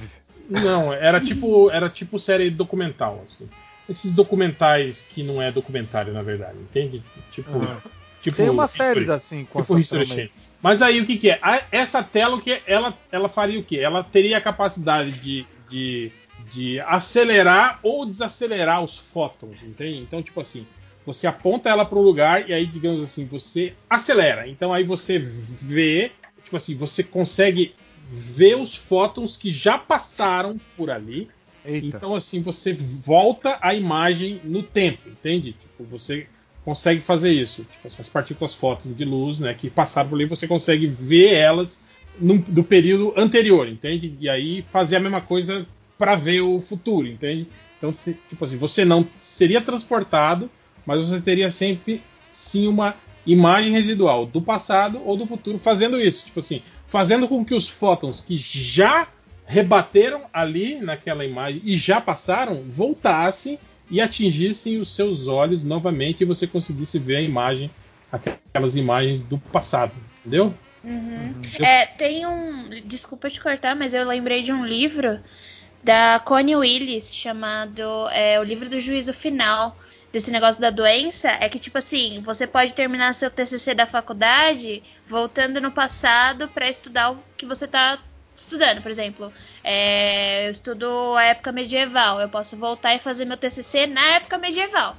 Não, 0.49 0.93
era 0.93 1.19
tipo, 1.19 1.69
era 1.69 1.89
tipo 1.89 2.17
série 2.17 2.49
documental, 2.49 3.21
assim. 3.25 3.49
Esses 3.89 4.11
documentais 4.11 5.05
que 5.09 5.23
não 5.23 5.41
é 5.41 5.51
documentário, 5.51 6.13
na 6.13 6.21
verdade, 6.21 6.57
entende? 6.57 7.03
Tipo, 7.31 7.57
uhum. 7.57 7.77
tipo 8.21 8.37
tem 8.37 8.49
uma 8.49 8.67
série 8.67 9.09
assim, 9.11 9.45
com 9.45 9.61
tipo 9.61 9.77
History 9.77 10.05
Channel. 10.05 10.29
Mas 10.61 10.81
aí 10.81 10.99
o 10.99 11.05
que, 11.05 11.17
que 11.17 11.29
é? 11.29 11.39
A, 11.41 11.63
essa 11.71 12.03
tela 12.03 12.35
o 12.35 12.41
que 12.41 12.61
ela 12.65 12.97
ela 13.11 13.29
faria 13.29 13.59
o 13.59 13.63
que? 13.63 13.79
Ela 13.79 14.03
teria 14.03 14.37
a 14.37 14.41
capacidade 14.41 15.11
de, 15.19 15.45
de, 15.69 16.11
de 16.51 16.79
acelerar 16.81 17.79
ou 17.83 18.05
desacelerar 18.05 18.83
os 18.83 18.97
fótons, 18.97 19.61
entende? 19.63 19.99
Então, 19.99 20.21
tipo 20.21 20.41
assim, 20.41 20.65
você 21.05 21.25
aponta 21.25 21.69
ela 21.69 21.85
para 21.85 21.97
um 21.97 22.01
lugar 22.01 22.49
e 22.49 22.53
aí, 22.53 22.65
digamos 22.65 23.01
assim, 23.01 23.25
você 23.25 23.73
acelera. 23.89 24.47
Então 24.47 24.73
aí 24.73 24.83
você 24.83 25.17
vê, 25.19 26.11
tipo 26.43 26.57
assim, 26.57 26.75
você 26.75 27.01
consegue 27.03 27.73
ver 28.09 28.55
os 28.55 28.75
fótons 28.75 29.35
que 29.35 29.51
já 29.51 29.77
passaram 29.77 30.59
por 30.75 30.89
ali. 30.89 31.29
Eita. 31.65 31.85
Então, 31.85 32.15
assim, 32.15 32.41
você 32.41 32.73
volta 32.73 33.57
a 33.61 33.73
imagem 33.73 34.39
no 34.43 34.63
tempo, 34.63 35.09
entende? 35.09 35.53
Tipo, 35.53 35.83
você 35.83 36.27
consegue 36.63 37.01
fazer 37.01 37.31
isso. 37.31 37.65
Tipo, 37.65 37.87
as 37.87 38.09
partículas 38.09 38.53
fótons 38.53 38.95
de 38.95 39.03
luz, 39.03 39.39
né, 39.39 39.53
que 39.53 39.69
passaram 39.69 40.09
por 40.09 40.15
ali, 40.15 40.25
você 40.25 40.47
consegue 40.47 40.87
ver 40.87 41.33
elas 41.33 41.85
no, 42.19 42.39
do 42.39 42.63
período 42.63 43.13
anterior, 43.17 43.67
entende? 43.67 44.15
E 44.19 44.29
aí 44.29 44.65
fazer 44.69 44.95
a 44.95 44.99
mesma 44.99 45.21
coisa 45.21 45.67
para 45.97 46.15
ver 46.15 46.41
o 46.41 46.61
futuro, 46.61 47.07
entende? 47.07 47.47
Então, 47.77 47.93
tipo 48.29 48.43
assim, 48.43 48.57
você 48.57 48.83
não 48.85 49.07
seria 49.19 49.61
transportado, 49.61 50.49
mas 50.85 51.07
você 51.07 51.19
teria 51.21 51.51
sempre 51.51 52.01
sim 52.31 52.67
uma 52.67 52.95
imagem 53.27 53.71
residual 53.71 54.25
do 54.25 54.41
passado 54.41 55.01
ou 55.05 55.17
do 55.17 55.27
futuro 55.27 55.59
fazendo 55.59 55.99
isso. 55.99 56.25
Tipo 56.25 56.39
assim, 56.39 56.61
fazendo 56.87 57.27
com 57.27 57.45
que 57.45 57.53
os 57.53 57.69
fótons 57.69 58.21
que 58.21 58.37
já 58.37 59.07
rebateram 59.45 60.23
ali 60.33 60.79
naquela 60.79 61.23
imagem 61.23 61.61
e 61.63 61.77
já 61.77 62.01
passaram 62.01 62.63
voltassem 62.67 63.59
e 63.89 64.01
atingissem 64.01 64.79
os 64.79 64.93
seus 64.93 65.27
olhos 65.27 65.63
novamente 65.63 66.21
e 66.21 66.25
você 66.25 66.47
conseguisse 66.47 66.99
ver 66.99 67.17
a 67.17 67.21
imagem, 67.21 67.69
aquelas 68.11 68.75
imagens 68.75 69.19
do 69.19 69.37
passado, 69.37 69.93
entendeu? 70.19 70.53
Uhum. 70.83 71.33
É, 71.59 71.85
tem 71.85 72.25
um. 72.25 72.69
Desculpa 72.85 73.29
te 73.29 73.41
cortar, 73.41 73.75
mas 73.75 73.93
eu 73.93 74.05
lembrei 74.05 74.41
de 74.41 74.51
um 74.51 74.65
livro 74.65 75.19
da 75.83 76.21
Connie 76.23 76.55
Willis 76.55 77.13
chamado 77.13 77.81
é, 78.11 78.39
O 78.39 78.43
Livro 78.43 78.69
do 78.69 78.79
Juízo 78.79 79.13
Final 79.13 79.77
desse 80.11 80.31
negócio 80.31 80.61
da 80.61 80.69
doença 80.69 81.29
é 81.29 81.49
que, 81.49 81.59
tipo 81.59 81.77
assim, 81.77 82.21
você 82.21 82.47
pode 82.47 82.73
terminar 82.73 83.13
seu 83.13 83.29
TCC 83.29 83.73
da 83.73 83.85
faculdade 83.85 84.81
voltando 85.05 85.61
no 85.61 85.71
passado 85.71 86.47
para 86.47 86.69
estudar 86.69 87.11
o 87.11 87.23
que 87.35 87.45
você 87.45 87.65
está 87.65 87.99
estudando. 88.35 88.81
Por 88.81 88.89
exemplo, 88.89 89.31
é, 89.63 90.47
eu 90.47 90.51
estudo 90.51 91.15
a 91.15 91.23
época 91.23 91.51
medieval, 91.51 92.21
eu 92.21 92.29
posso 92.29 92.55
voltar 92.55 92.95
e 92.95 92.99
fazer 92.99 93.25
meu 93.25 93.37
TCC 93.37 93.87
na 93.87 94.05
época 94.15 94.37
medieval. 94.37 94.95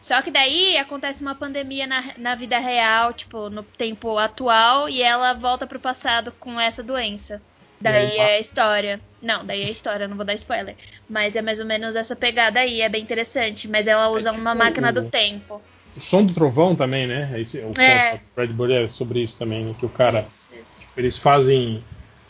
Só 0.00 0.22
que 0.22 0.30
daí 0.30 0.76
acontece 0.76 1.22
uma 1.22 1.34
pandemia 1.34 1.86
na, 1.86 2.14
na 2.16 2.34
vida 2.36 2.58
real, 2.58 3.12
tipo, 3.12 3.50
no 3.50 3.64
tempo 3.64 4.16
atual, 4.18 4.88
e 4.88 5.02
ela 5.02 5.32
volta 5.32 5.66
pro 5.66 5.80
passado 5.80 6.30
com 6.38 6.60
essa 6.60 6.80
doença. 6.80 7.42
Daí 7.80 8.16
é 8.16 8.36
a 8.36 8.40
história. 8.40 9.00
Não, 9.20 9.44
daí 9.44 9.62
é 9.62 9.66
a 9.66 9.70
história, 9.70 10.08
não 10.08 10.16
vou 10.16 10.24
dar 10.24 10.34
spoiler. 10.34 10.76
Mas 11.08 11.36
é 11.36 11.42
mais 11.42 11.60
ou 11.60 11.66
menos 11.66 11.96
essa 11.96 12.16
pegada 12.16 12.60
aí, 12.60 12.80
é 12.80 12.88
bem 12.88 13.02
interessante. 13.02 13.68
Mas 13.68 13.86
ela 13.86 14.08
usa 14.08 14.30
é 14.30 14.32
tipo 14.32 14.42
uma 14.42 14.54
máquina 14.54 14.90
o, 14.90 14.92
do 14.92 15.04
tempo. 15.04 15.60
O 15.96 16.00
som 16.00 16.24
do 16.24 16.34
trovão 16.34 16.74
também, 16.74 17.06
né? 17.06 17.32
Esse, 17.40 17.58
o 17.58 17.72
é. 17.80 18.20
Red 18.36 18.48
Bull 18.48 18.70
é 18.70 18.88
sobre 18.88 19.22
isso 19.22 19.38
também, 19.38 19.64
né? 19.64 19.74
Que 19.78 19.86
o 19.86 19.90
cara. 19.90 20.26
Isso, 20.28 20.48
isso. 20.60 20.86
Eles 20.96 21.18
fazem 21.18 21.82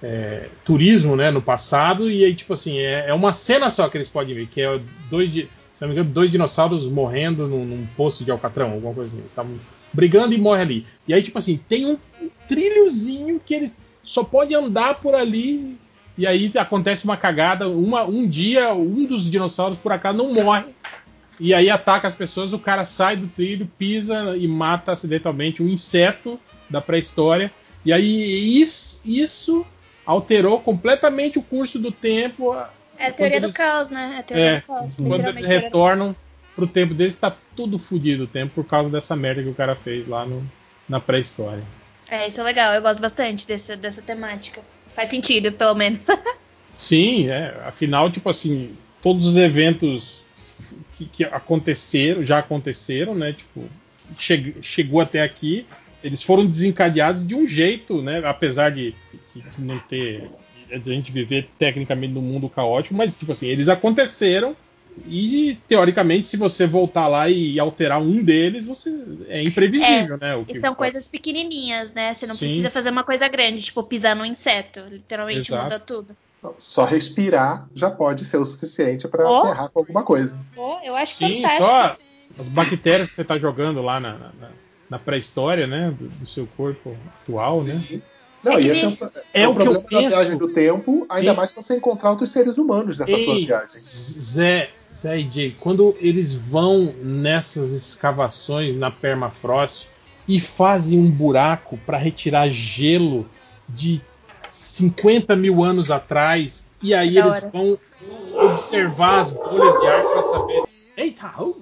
é, 0.03 0.49
turismo, 0.65 1.17
né, 1.17 1.31
no 1.31 1.41
passado, 1.41 2.11
e 2.11 2.25
aí, 2.25 2.35
tipo 2.35 2.53
assim, 2.53 2.79
é, 2.79 3.09
é, 3.09 3.15
uma 3.15 3.33
cena 3.33 3.71
só 3.71 3.89
que 3.89 3.97
eles 3.97 4.09
podem 4.09 4.35
ver, 4.35 4.47
que 4.47 4.61
é 4.61 4.81
dois, 5.09 5.31
se 5.31 5.49
não 5.81 5.89
me 5.89 5.95
engano, 5.95 6.11
dois 6.11 6.31
dinossauros 6.31 6.87
morrendo 6.87 7.47
num, 7.47 7.65
num 7.65 7.87
poço 7.97 8.25
de 8.25 8.31
alcatrão, 8.31 8.73
alguma 8.73 8.95
coisa 8.95 9.11
assim. 9.11 9.19
Eles 9.19 9.31
estavam 9.31 9.59
brigando 9.93 10.35
e 10.35 10.39
morre 10.39 10.63
ali. 10.63 10.87
E 11.09 11.15
aí, 11.15 11.23
tipo 11.23 11.39
assim, 11.39 11.59
tem 11.69 11.87
um, 11.87 11.99
um 12.21 12.31
trilhozinho 12.49 13.41
que 13.45 13.55
eles 13.55 13.81
só 14.07 14.25
pode 14.25 14.55
andar 14.55 15.01
por 15.01 15.15
ali 15.15 15.77
e 16.17 16.27
aí 16.27 16.51
acontece 16.57 17.05
uma 17.05 17.17
cagada. 17.17 17.69
Uma, 17.69 18.05
um 18.05 18.27
dia, 18.27 18.73
um 18.73 19.05
dos 19.05 19.29
dinossauros 19.31 19.77
por 19.77 19.93
acaso 19.93 20.17
não 20.17 20.33
morre. 20.33 20.65
E 21.39 21.53
aí 21.53 21.69
ataca 21.69 22.09
as 22.09 22.15
pessoas, 22.15 22.55
o 22.55 22.59
cara 22.59 22.87
sai 22.87 23.17
do 23.17 23.27
trilho, 23.27 23.71
pisa 23.77 24.35
e 24.39 24.49
mata 24.49 24.93
acidentalmente 24.93 25.63
um 25.63 25.69
inseto 25.69 26.41
da 26.71 26.81
pré-história. 26.81 27.53
E 27.85 27.93
aí 27.93 28.61
isso, 28.61 29.03
isso, 29.05 29.67
alterou 30.07 30.59
completamente 30.61 31.39
o 31.39 31.43
curso 31.43 31.79
do 31.79 31.93
tempo. 31.93 32.57
É 32.99 33.09
a 33.09 33.13
teoria 33.13 33.37
eles, 33.37 33.53
do 33.53 33.57
caos, 33.57 33.91
né? 33.91 34.15
É 34.17 34.21
a 34.21 34.23
teoria 34.23 34.45
é, 34.45 34.61
do 34.61 34.67
caos. 34.67 34.97
Quando 34.97 35.27
eles 35.27 35.45
retornam 35.45 36.17
pro 36.55 36.67
tempo 36.67 36.95
deles, 36.95 37.17
tá 37.17 37.37
tudo 37.55 37.79
fodido 37.79 38.25
o 38.25 38.27
tempo 38.27 38.55
por 38.55 38.65
causa 38.65 38.89
dessa 38.89 39.15
merda 39.15 39.43
que 39.43 39.49
o 39.51 39.55
cara 39.55 39.77
fez 39.77 40.09
lá 40.09 40.25
no, 40.25 40.43
na 40.89 40.99
pré-história. 40.99 41.63
É, 42.09 42.27
isso 42.27 42.41
é 42.41 42.45
legal. 42.45 42.75
Eu 42.75 42.83
gosto 42.83 43.01
bastante 43.01 43.47
dessa, 43.47 43.77
dessa 43.77 44.03
temática. 44.03 44.61
Faz 44.95 45.09
sentido, 45.09 45.53
pelo 45.53 45.75
menos. 45.75 46.01
Sim, 46.75 47.29
é. 47.29 47.55
Afinal, 47.65 48.11
tipo 48.11 48.29
assim, 48.29 48.77
todos 49.03 49.27
os 49.27 49.37
eventos 49.37 50.25
que, 50.97 51.07
que 51.07 51.25
aconteceram, 51.25 52.23
já 52.23 52.39
aconteceram, 52.39 53.15
né? 53.15 53.33
Tipo, 53.33 53.65
che 54.17 54.55
chegou 54.63 55.01
até 55.01 55.23
aqui, 55.23 55.67
eles 56.03 56.23
foram 56.23 56.47
desencadeados 56.47 57.27
de 57.27 57.35
um 57.35 57.47
jeito, 57.47 58.03
né? 58.03 58.23
Apesar 58.25 58.71
de, 58.71 58.95
de, 59.35 59.41
de 59.43 59.61
não 59.63 59.79
ter. 59.79 60.31
de 60.69 60.91
a 60.91 60.95
gente 60.95 61.11
viver 61.11 61.49
tecnicamente 61.59 62.15
num 62.15 62.23
mundo 62.23 62.49
caótico, 62.49 62.95
mas, 62.95 63.19
tipo 63.19 63.33
assim, 63.33 63.47
eles 63.47 63.69
aconteceram 63.69 64.57
e, 65.05 65.59
teoricamente, 65.69 66.27
se 66.27 66.37
você 66.37 66.67
voltar 66.67 67.07
lá 67.07 67.29
e 67.29 67.59
alterar 67.61 68.01
um 68.01 68.23
deles, 68.23 68.65
você 68.65 68.91
é 69.29 69.43
imprevisível, 69.43 70.17
é, 70.21 70.37
né? 70.37 70.45
e 70.49 70.55
são 70.59 70.75
coisas 70.75 71.07
pequenininhas, 71.07 71.93
né? 71.93 72.15
Você 72.15 72.27
não 72.27 72.35
Sim. 72.35 72.47
precisa 72.47 72.71
fazer 72.71 72.91
uma 72.91 73.05
coisa 73.05 73.29
grande, 73.29 73.63
tipo 73.63 73.83
pisar 73.83 74.17
no 74.17 74.25
inseto. 74.25 74.81
Literalmente 74.89 75.51
Exato. 75.51 75.65
muda 75.65 75.79
tudo. 75.79 76.17
Só 76.59 76.85
respirar 76.85 77.67
já 77.75 77.91
pode 77.91 78.25
ser 78.25 78.37
o 78.37 78.45
suficiente 78.45 79.09
para 79.09 79.29
oh. 79.29 79.47
ferrar 79.47 79.69
com 79.69 79.81
alguma 79.81 80.03
coisa. 80.03 80.39
Oh, 80.57 80.79
eu 80.85 80.95
acho 80.95 81.17
Sim, 81.17 81.43
fantástico. 81.43 81.67
só 81.67 81.97
as 82.39 82.49
bactérias 82.49 83.11
que 83.11 83.17
você 83.17 83.23
está 83.23 83.39
jogando 83.39 83.83
lá 83.83 83.99
na, 83.99 84.13
na, 84.13 84.51
na 84.91 84.99
pré-história, 84.99 85.67
né? 85.67 85.95
Do, 85.99 86.09
do, 86.09 86.27
seu 86.27 86.47
corpo 86.57 86.97
atual, 87.23 87.63
né? 87.63 87.83
Sim. 87.87 87.97
né? 87.97 88.03
Não, 88.45 88.53
É 88.53 88.57
que 88.61 88.69
e 88.69 88.71
esse 88.71 88.85
é, 88.85 88.89
um, 88.89 88.97
É 89.35 89.43
é 89.43 89.49
o 89.49 89.51
um 89.51 89.55
que 89.55 89.63
eu 89.63 89.65
problema 89.65 89.81
da 89.81 89.89
penso. 89.89 90.09
viagem 90.17 90.39
do 90.39 90.49
tempo, 90.49 91.07
ainda 91.09 91.31
Ei. 91.31 91.37
mais 91.37 91.51
pra 91.51 91.63
você 91.63 91.77
encontrar 91.77 92.11
outros 92.11 92.31
seres 92.31 92.59
humanos 92.59 92.97
nessa 92.99 93.19
sua 93.19 93.35
Ei, 93.35 93.47
viagem. 93.47 93.81
Zé, 93.81 94.71
Jay, 95.31 95.57
quando 95.61 95.97
eles 96.01 96.35
vão 96.35 96.95
nessas 97.03 97.73
escavações 97.73 98.75
na 98.75 98.91
permafrost 98.91 99.89
e 100.27 100.41
fazem 100.41 100.99
um 100.99 101.11
buraco 101.11 101.79
para 101.85 101.99
retirar 101.99 102.49
gelo 102.49 103.29
de 103.69 104.01
50 104.49 105.37
mil 105.37 105.63
anos 105.63 105.91
atrás, 105.91 106.71
e 106.83 106.95
aí 106.95 107.19
eles 107.19 107.37
hora. 107.37 107.51
vão 107.51 107.79
observar 108.35 109.21
as 109.21 109.31
bolhas 109.33 109.81
de 109.81 109.87
ar 109.87 110.03
para 110.03 110.23
saber. 110.23 110.63
Eita! 110.97 111.35
oh, 111.39 111.55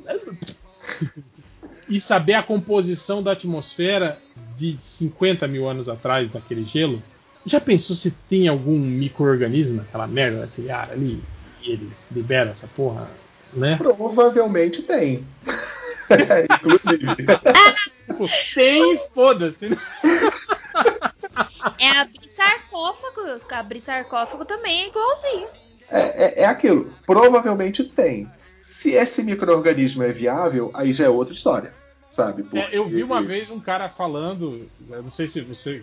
e 1.88 2.00
saber 2.00 2.34
a 2.34 2.42
composição 2.42 3.22
da 3.22 3.32
atmosfera 3.32 4.18
de 4.56 4.76
50 4.78 5.46
mil 5.48 5.68
anos 5.68 5.88
atrás 5.88 6.30
daquele 6.30 6.64
gelo. 6.64 7.02
Já 7.44 7.60
pensou 7.60 7.94
se 7.94 8.10
tem 8.10 8.48
algum 8.48 8.78
micro-organismo 8.78 9.78
naquela 9.78 10.06
merda 10.06 10.40
daquele 10.40 10.70
ar 10.70 10.90
ali? 10.90 11.22
E 11.64 11.72
eles 11.72 12.10
liberam 12.12 12.52
essa 12.52 12.68
porra, 12.68 13.10
né? 13.52 13.76
Provavelmente 13.76 14.82
tem. 14.82 15.26
Inclusive. 16.60 17.16
Tipo, 18.06 18.28
tem, 18.54 18.98
foda-se. 19.14 19.70
né? 19.70 19.76
É 21.78 21.88
abrir 21.98 22.28
sarcófago. 22.28 23.20
Abrir 23.50 23.80
sarcófago 23.80 24.44
também 24.44 24.82
é 24.82 24.88
igualzinho. 24.88 25.48
É, 25.90 26.00
é, 26.00 26.42
é 26.42 26.44
aquilo. 26.44 26.92
Provavelmente 27.06 27.82
tem. 27.84 28.30
Se 28.60 28.90
esse 28.92 29.22
micro-organismo 29.22 30.02
é 30.02 30.12
viável, 30.12 30.70
aí 30.74 30.92
já 30.92 31.06
é 31.06 31.08
outra 31.08 31.32
história. 31.32 31.72
Sabe? 32.10 32.46
É, 32.52 32.68
eu 32.70 32.86
vi 32.86 33.02
uma 33.02 33.16
Porque- 33.16 33.28
vez 33.32 33.50
um 33.50 33.58
cara 33.58 33.88
falando, 33.88 34.70
não 34.80 35.10
sei 35.10 35.26
se 35.26 35.40
você, 35.40 35.82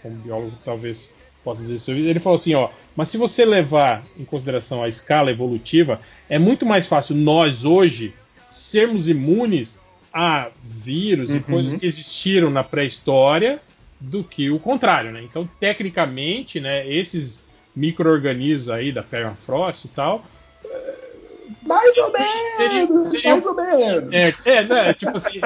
como 0.00 0.14
biólogo, 0.16 0.56
talvez 0.64 1.14
possa 1.46 1.62
dizer 1.62 1.74
isso, 1.76 1.90
ele 1.92 2.18
falou 2.18 2.36
assim, 2.36 2.54
ó, 2.54 2.68
mas 2.96 3.08
se 3.08 3.16
você 3.16 3.44
levar 3.44 4.04
em 4.18 4.24
consideração 4.24 4.82
a 4.82 4.88
escala 4.88 5.30
evolutiva, 5.30 6.00
é 6.28 6.38
muito 6.40 6.66
mais 6.66 6.86
fácil 6.88 7.14
nós 7.14 7.64
hoje 7.64 8.12
sermos 8.50 9.08
imunes 9.08 9.78
a 10.12 10.48
vírus 10.60 11.30
e 11.30 11.34
Uhum. 11.34 11.42
coisas 11.42 11.78
que 11.78 11.86
existiram 11.86 12.50
na 12.50 12.64
pré-história 12.64 13.60
do 14.00 14.24
que 14.24 14.50
o 14.50 14.58
contrário, 14.58 15.12
né? 15.12 15.22
Então, 15.22 15.48
tecnicamente, 15.60 16.58
né, 16.60 16.84
esses 16.88 17.44
micro-organismos 17.76 18.68
aí 18.70 18.90
da 18.90 19.02
permafrost 19.04 19.84
e 19.84 19.88
tal, 19.88 20.24
Mais 21.62 21.96
ou 21.96 22.10
Seria- 22.12 22.86
menos! 22.88 23.10
seria- 23.12 23.30
Mais 23.30 23.46
ou 23.46 23.54
menos! 23.54 24.14
É, 24.14 24.50
é, 24.50 24.62
né? 24.64 24.94
Tipo 24.94 25.16
assim. 25.16 25.40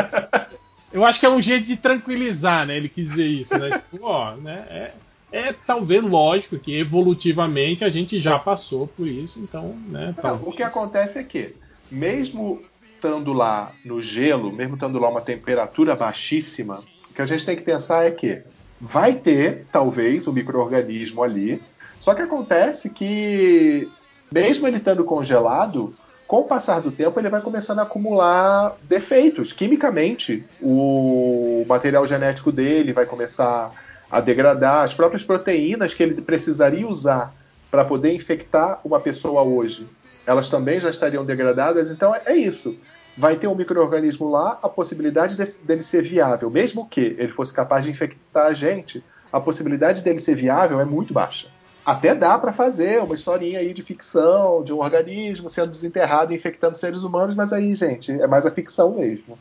Eu 0.92 1.04
acho 1.04 1.20
que 1.20 1.26
é 1.26 1.30
um 1.30 1.40
jeito 1.42 1.66
de 1.66 1.76
tranquilizar, 1.76 2.66
né? 2.66 2.76
Ele 2.76 2.88
quis 2.88 3.10
dizer 3.10 3.26
isso, 3.26 3.56
né? 3.58 3.82
Tipo, 3.90 4.04
ó, 4.06 4.34
né? 4.36 4.64
É, 4.70 4.90
é 5.32 5.52
talvez 5.52 6.02
lógico 6.02 6.58
que 6.58 6.78
evolutivamente 6.78 7.84
a 7.84 7.88
gente 7.88 8.18
já 8.18 8.38
passou 8.38 8.86
por 8.86 9.06
isso, 9.06 9.38
então, 9.40 9.76
né? 9.88 10.14
Não, 10.22 10.36
o 10.36 10.52
que 10.52 10.62
acontece 10.62 11.18
é 11.18 11.22
que, 11.22 11.54
mesmo 11.90 12.62
estando 12.94 13.32
lá 13.32 13.72
no 13.84 14.02
gelo, 14.02 14.52
mesmo 14.52 14.74
estando 14.74 14.98
lá 14.98 15.08
uma 15.08 15.20
temperatura 15.20 15.94
baixíssima, 15.96 16.82
o 17.10 17.14
que 17.14 17.22
a 17.22 17.26
gente 17.26 17.46
tem 17.46 17.56
que 17.56 17.62
pensar 17.62 18.06
é 18.06 18.10
que 18.10 18.42
vai 18.80 19.14
ter, 19.14 19.66
talvez, 19.70 20.26
um 20.26 20.32
micro-organismo 20.32 21.22
ali, 21.22 21.62
só 21.98 22.14
que 22.14 22.22
acontece 22.22 22.90
que, 22.90 23.88
mesmo 24.32 24.66
ele 24.66 24.76
estando 24.76 25.04
congelado, 25.04 25.94
com 26.26 26.38
o 26.38 26.44
passar 26.44 26.80
do 26.80 26.92
tempo 26.92 27.18
ele 27.18 27.28
vai 27.28 27.40
começando 27.40 27.80
a 27.80 27.82
acumular 27.82 28.76
defeitos. 28.84 29.52
Quimicamente, 29.52 30.44
o 30.62 31.64
material 31.68 32.06
genético 32.06 32.52
dele 32.52 32.92
vai 32.92 33.04
começar 33.04 33.72
a 34.10 34.20
degradar, 34.20 34.82
as 34.82 34.92
próprias 34.92 35.24
proteínas 35.24 35.94
que 35.94 36.02
ele 36.02 36.20
precisaria 36.20 36.86
usar 36.86 37.34
para 37.70 37.84
poder 37.84 38.12
infectar 38.12 38.80
uma 38.84 38.98
pessoa 38.98 39.42
hoje, 39.42 39.88
elas 40.26 40.48
também 40.48 40.80
já 40.80 40.90
estariam 40.90 41.24
degradadas. 41.24 41.90
Então 41.90 42.14
é 42.14 42.34
isso. 42.34 42.76
Vai 43.16 43.36
ter 43.36 43.46
um 43.46 43.54
microorganismo 43.54 44.28
lá, 44.28 44.58
a 44.62 44.68
possibilidade 44.68 45.36
dele 45.62 45.80
ser 45.80 46.02
viável, 46.02 46.50
mesmo 46.50 46.88
que 46.88 47.16
ele 47.18 47.32
fosse 47.32 47.52
capaz 47.52 47.84
de 47.84 47.90
infectar 47.90 48.46
a 48.46 48.52
gente, 48.52 49.04
a 49.32 49.40
possibilidade 49.40 50.02
dele 50.02 50.18
ser 50.18 50.34
viável 50.34 50.80
é 50.80 50.84
muito 50.84 51.12
baixa. 51.12 51.48
Até 51.84 52.14
dá 52.14 52.38
para 52.38 52.52
fazer 52.52 53.02
uma 53.02 53.14
historinha 53.14 53.58
aí 53.58 53.72
de 53.72 53.82
ficção, 53.82 54.62
de 54.62 54.72
um 54.72 54.78
organismo 54.78 55.48
sendo 55.48 55.70
desenterrado 55.70 56.32
e 56.32 56.36
infectando 56.36 56.76
seres 56.76 57.02
humanos, 57.02 57.34
mas 57.34 57.52
aí, 57.52 57.74
gente, 57.74 58.12
é 58.12 58.26
mais 58.26 58.46
a 58.46 58.50
ficção 58.50 58.94
mesmo. 58.94 59.38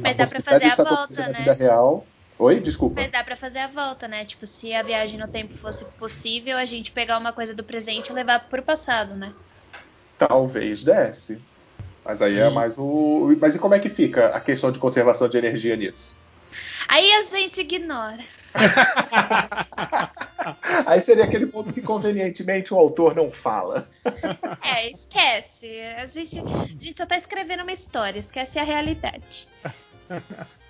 Mas 0.00 0.14
a 0.14 0.24
dá 0.24 0.24
possibilidade 0.24 0.76
fazer 0.76 0.88
a 0.88 0.94
volta, 0.96 1.20
na 1.20 1.38
vida 1.38 1.54
né? 1.54 1.58
real. 1.58 2.06
Oi, 2.40 2.58
desculpa. 2.58 3.02
Mas 3.02 3.10
dá 3.10 3.22
pra 3.22 3.36
fazer 3.36 3.58
a 3.58 3.66
volta, 3.66 4.08
né? 4.08 4.24
Tipo, 4.24 4.46
se 4.46 4.72
a 4.72 4.82
viagem 4.82 5.20
no 5.20 5.28
tempo 5.28 5.52
fosse 5.52 5.84
possível, 5.84 6.56
a 6.56 6.64
gente 6.64 6.90
pegar 6.90 7.18
uma 7.18 7.34
coisa 7.34 7.54
do 7.54 7.62
presente 7.62 8.08
e 8.08 8.14
levar 8.14 8.48
pro 8.48 8.62
passado, 8.62 9.14
né? 9.14 9.34
Talvez 10.16 10.82
desse. 10.82 11.38
Mas 12.02 12.22
aí 12.22 12.38
é 12.38 12.48
mais 12.48 12.78
o. 12.78 13.28
Mas 13.38 13.56
e 13.56 13.58
como 13.58 13.74
é 13.74 13.78
que 13.78 13.90
fica 13.90 14.28
a 14.28 14.40
questão 14.40 14.72
de 14.72 14.78
conservação 14.78 15.28
de 15.28 15.36
energia 15.36 15.76
nisso? 15.76 16.18
Aí 16.88 17.12
a 17.12 17.22
gente 17.24 17.60
ignora. 17.60 18.24
Aí 20.86 21.00
seria 21.02 21.24
aquele 21.24 21.46
ponto 21.46 21.74
que 21.74 21.82
convenientemente 21.82 22.72
o 22.72 22.78
autor 22.78 23.14
não 23.14 23.30
fala. 23.30 23.86
É, 24.64 24.90
esquece. 24.90 25.68
A 25.98 26.06
gente, 26.06 26.38
a 26.38 26.66
gente 26.66 26.96
só 26.96 27.04
tá 27.04 27.16
escrevendo 27.16 27.62
uma 27.62 27.72
história, 27.72 28.18
esquece 28.18 28.58
a 28.58 28.62
realidade. 28.62 29.46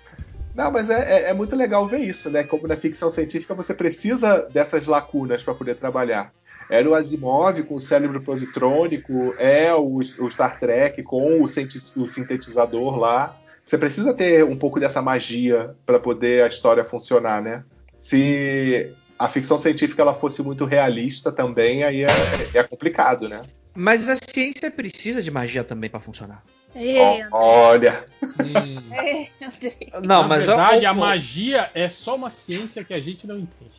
Não, 0.53 0.71
mas 0.71 0.89
é, 0.89 0.99
é- 0.99 1.29
é 1.29 1.33
muito 1.33 1.55
legal 1.55 1.87
ver 1.87 1.99
isso, 1.99 2.29
né? 2.29 2.43
Como 2.43 2.67
na 2.67 2.75
ficção 2.75 3.09
científica 3.09 3.53
você 3.53 3.73
precisa 3.73 4.47
dessas 4.51 4.85
lacunas 4.85 5.43
para 5.43 5.53
poder 5.53 5.75
trabalhar. 5.75 6.33
Era 6.69 6.89
o 6.89 6.93
Asimov 6.93 7.61
com 7.63 7.75
o 7.75 7.79
cérebro 7.79 8.21
positrônico, 8.21 9.33
é 9.37 9.73
o, 9.73 9.97
o 9.97 10.29
Star 10.31 10.59
Trek 10.59 11.03
com 11.03 11.41
o, 11.41 11.43
o 11.43 12.07
sintetizador 12.07 12.97
lá. 12.97 13.35
Você 13.63 13.77
precisa 13.77 14.13
ter 14.13 14.43
um 14.43 14.55
pouco 14.55 14.79
dessa 14.79 15.01
magia 15.01 15.75
para 15.85 15.99
poder 15.99 16.43
a 16.43 16.47
história 16.47 16.83
funcionar, 16.83 17.41
né? 17.41 17.63
Se 17.99 18.91
a 19.19 19.29
ficção 19.29 19.57
científica 19.57 20.01
ela 20.01 20.13
fosse 20.13 20.41
muito 20.41 20.65
realista 20.65 21.31
também, 21.31 21.83
aí 21.83 22.03
é, 22.03 22.49
é 22.53 22.63
complicado, 22.63 23.29
né? 23.29 23.41
Mas 23.75 24.09
a 24.09 24.15
ciência 24.17 24.69
precisa 24.71 25.21
de 25.21 25.29
magia 25.29 25.63
também 25.63 25.89
pra 25.89 25.99
funcionar. 25.99 26.43
Ei, 26.75 27.23
olha, 27.31 28.05
Hum. 28.39 28.93
Ei, 28.93 29.29
André. 29.41 29.77
Não, 29.93 30.21
Na 30.21 30.27
mas 30.27 30.45
verdade, 30.45 30.85
a 30.85 30.93
magia 30.93 31.69
é 31.73 31.89
só 31.89 32.15
uma 32.15 32.29
ciência 32.29 32.83
que 32.83 32.93
a 32.93 32.99
gente 32.99 33.27
não 33.27 33.37
entende. 33.37 33.71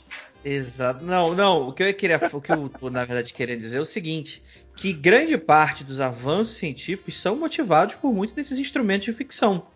Exato. 0.44 1.04
Não, 1.04 1.34
não. 1.34 1.68
O 1.68 1.72
que 1.72 1.82
eu 1.82 1.94
queria, 1.94 2.20
o 2.32 2.40
que 2.40 2.52
eu 2.52 2.68
tô, 2.68 2.90
na 2.90 3.04
verdade 3.04 3.32
queria 3.32 3.56
dizer 3.56 3.78
é 3.78 3.80
o 3.80 3.84
seguinte: 3.84 4.42
que 4.76 4.92
grande 4.92 5.38
parte 5.38 5.84
dos 5.84 6.00
avanços 6.00 6.56
científicos 6.56 7.18
são 7.18 7.36
motivados 7.36 7.94
por 7.94 8.12
muitos 8.12 8.34
desses 8.34 8.58
instrumentos 8.58 9.04
de 9.06 9.12
ficção, 9.12 9.66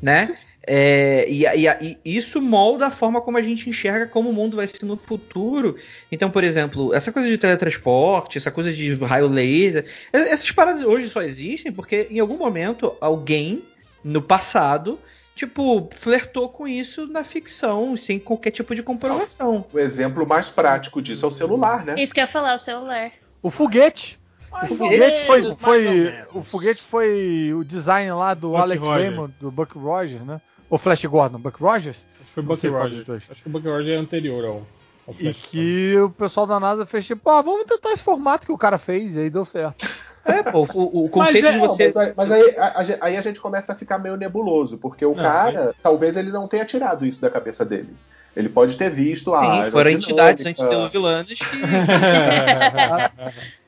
né? 0.00 0.26
É, 0.66 1.24
e, 1.28 1.44
e- 1.44 1.98
e 2.04 2.16
isso 2.16 2.40
molda 2.40 2.86
a 2.86 2.90
forma 2.90 3.20
como 3.20 3.36
a 3.38 3.42
gente 3.42 3.68
enxerga 3.68 4.06
como 4.06 4.30
o 4.30 4.32
mundo 4.32 4.56
vai 4.56 4.66
ser 4.66 4.84
no 4.84 4.96
futuro. 4.96 5.76
Então, 6.10 6.30
por 6.30 6.44
exemplo, 6.44 6.94
essa 6.94 7.10
coisa 7.12 7.28
de 7.28 7.36
teletransporte, 7.38 8.38
essa 8.38 8.50
coisa 8.50 8.72
de 8.72 8.94
raio 8.94 9.26
laser, 9.28 9.86
essas 10.12 10.50
paradas 10.52 10.82
hoje 10.82 11.08
só 11.08 11.22
existem 11.22 11.72
porque 11.72 12.06
em 12.10 12.20
algum 12.20 12.36
momento 12.36 12.94
alguém 13.00 13.62
no 14.04 14.22
passado 14.22 14.98
tipo, 15.34 15.88
flertou 15.92 16.48
com 16.48 16.68
isso 16.68 17.06
na 17.06 17.24
ficção, 17.24 17.96
sem 17.96 18.18
qualquer 18.18 18.50
tipo 18.50 18.74
de 18.74 18.82
comprovação. 18.82 19.64
o 19.72 19.78
exemplo 19.78 20.26
mais 20.26 20.48
prático 20.48 21.00
disso 21.00 21.24
é 21.24 21.28
o 21.28 21.32
celular, 21.32 21.84
né? 21.86 21.94
Isso 21.98 22.12
que 22.12 22.20
eu 22.20 22.24
ia 22.24 22.28
falar, 22.28 22.54
o 22.54 22.58
celular. 22.58 23.10
O 23.42 23.50
foguete. 23.50 24.20
Mais 24.52 24.70
O 24.70 24.76
foguete 24.76 25.24
foi, 25.26 25.54
foi- 25.56 26.14
o 26.34 26.42
foguete 26.42 26.82
foi 26.82 27.52
o 27.54 27.64
design 27.64 28.12
lá 28.12 28.34
do 28.34 28.50
Buck 28.50 28.60
Alex 28.60 28.82
Rogers. 28.82 29.06
Raymond, 29.08 29.34
do 29.40 29.50
Buck 29.50 29.78
Rogers, 29.78 30.20
né? 30.22 30.38
Ou 30.72 30.78
Flash 30.78 31.04
Gordon, 31.04 31.38
Buck 31.38 31.62
Rogers? 31.62 32.02
Acho 32.22 32.24
que 32.24 32.32
foi 32.56 32.70
qual 32.70 32.82
Rogers. 32.84 33.06
Acho 33.30 33.42
que 33.42 33.46
o 33.46 33.50
Bucky 33.52 33.68
Rogers 33.68 33.88
é 33.90 33.96
anterior 33.96 34.42
ao, 34.42 34.66
ao 35.06 35.12
E 35.12 35.14
Flash. 35.14 35.40
que 35.42 35.94
o 35.98 36.08
pessoal 36.08 36.46
da 36.46 36.58
NASA 36.58 36.86
fez 36.86 37.04
tipo, 37.04 37.28
ah, 37.28 37.42
vamos 37.42 37.64
tentar 37.64 37.92
esse 37.92 38.02
formato 38.02 38.46
que 38.46 38.52
o 38.52 38.56
cara 38.56 38.78
fez, 38.78 39.14
e 39.14 39.18
aí 39.18 39.28
deu 39.28 39.44
certo. 39.44 39.86
É, 40.24 40.42
pô, 40.42 40.66
o, 40.72 41.04
o 41.04 41.08
conceito 41.12 41.46
é- 41.46 41.52
de 41.52 41.58
você. 41.58 41.84
mas 41.84 41.96
aí, 41.98 42.14
mas 42.16 42.32
aí 42.32 42.56
a, 42.56 42.96
aí 43.02 43.16
a 43.18 43.20
gente 43.20 43.38
começa 43.38 43.74
a 43.74 43.76
ficar 43.76 43.98
meio 43.98 44.16
nebuloso, 44.16 44.78
porque 44.78 45.04
o 45.04 45.14
Não, 45.14 45.22
cara, 45.22 45.74
talvez 45.82 46.16
ele 46.16 46.32
não 46.32 46.48
tenha 46.48 46.64
tirado 46.64 47.04
isso 47.04 47.20
da 47.20 47.28
cabeça 47.28 47.66
dele. 47.66 47.94
Ele 48.34 48.48
pode 48.48 48.74
ter 48.78 48.88
visto 48.88 49.34
a 49.34 49.66
Sim, 49.66 49.70
foram 49.72 49.90
entidades 49.90 50.46
antediluvianas 50.46 51.38
que. 51.38 51.44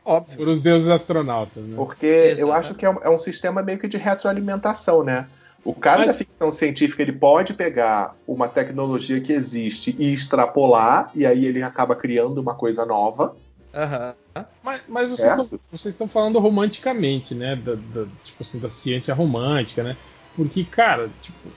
Óbvio. 0.02 0.36
Por 0.38 0.48
os 0.48 0.62
deuses 0.62 0.88
astronautas, 0.88 1.62
né? 1.64 1.74
Porque 1.76 2.06
Exato. 2.06 2.40
eu 2.40 2.50
acho 2.52 2.74
que 2.74 2.86
é 2.86 2.90
um, 2.90 2.96
é 3.02 3.10
um 3.10 3.18
sistema 3.18 3.62
meio 3.62 3.78
que 3.78 3.86
de 3.88 3.98
retroalimentação, 3.98 5.02
né? 5.04 5.26
O 5.64 5.72
cara 5.74 6.00
Mas- 6.00 6.08
da 6.08 6.12
ficção 6.14 6.52
científica 6.52 7.02
ele 7.02 7.12
pode 7.12 7.54
pegar 7.54 8.14
uma 8.26 8.46
tecnologia 8.48 9.20
que 9.20 9.32
existe 9.32 9.96
e 9.98 10.12
extrapolar, 10.12 11.10
e 11.14 11.24
aí 11.24 11.46
ele 11.46 11.62
acaba 11.62 11.96
criando 11.96 12.38
uma 12.38 12.54
coisa 12.54 12.84
nova. 12.84 13.34
Aham. 13.72 14.14
Mas, 14.62 14.80
mas 14.88 15.10
vocês, 15.10 15.30
estão, 15.30 15.48
vocês 15.70 15.94
estão 15.94 16.06
falando 16.08 16.38
romanticamente, 16.38 17.34
né? 17.34 17.56
Da, 17.56 17.74
da- 17.74 18.06
tipo 18.24 18.42
assim, 18.42 18.58
da 18.58 18.68
ciência 18.68 19.14
romântica, 19.14 19.82
né? 19.82 19.96
Porque, 20.36 20.64
cara, 20.64 21.08
tipo, 21.22 21.48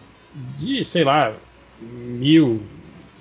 de, 0.57 0.85
sei 0.85 1.03
lá, 1.03 1.33
mil, 1.81 2.61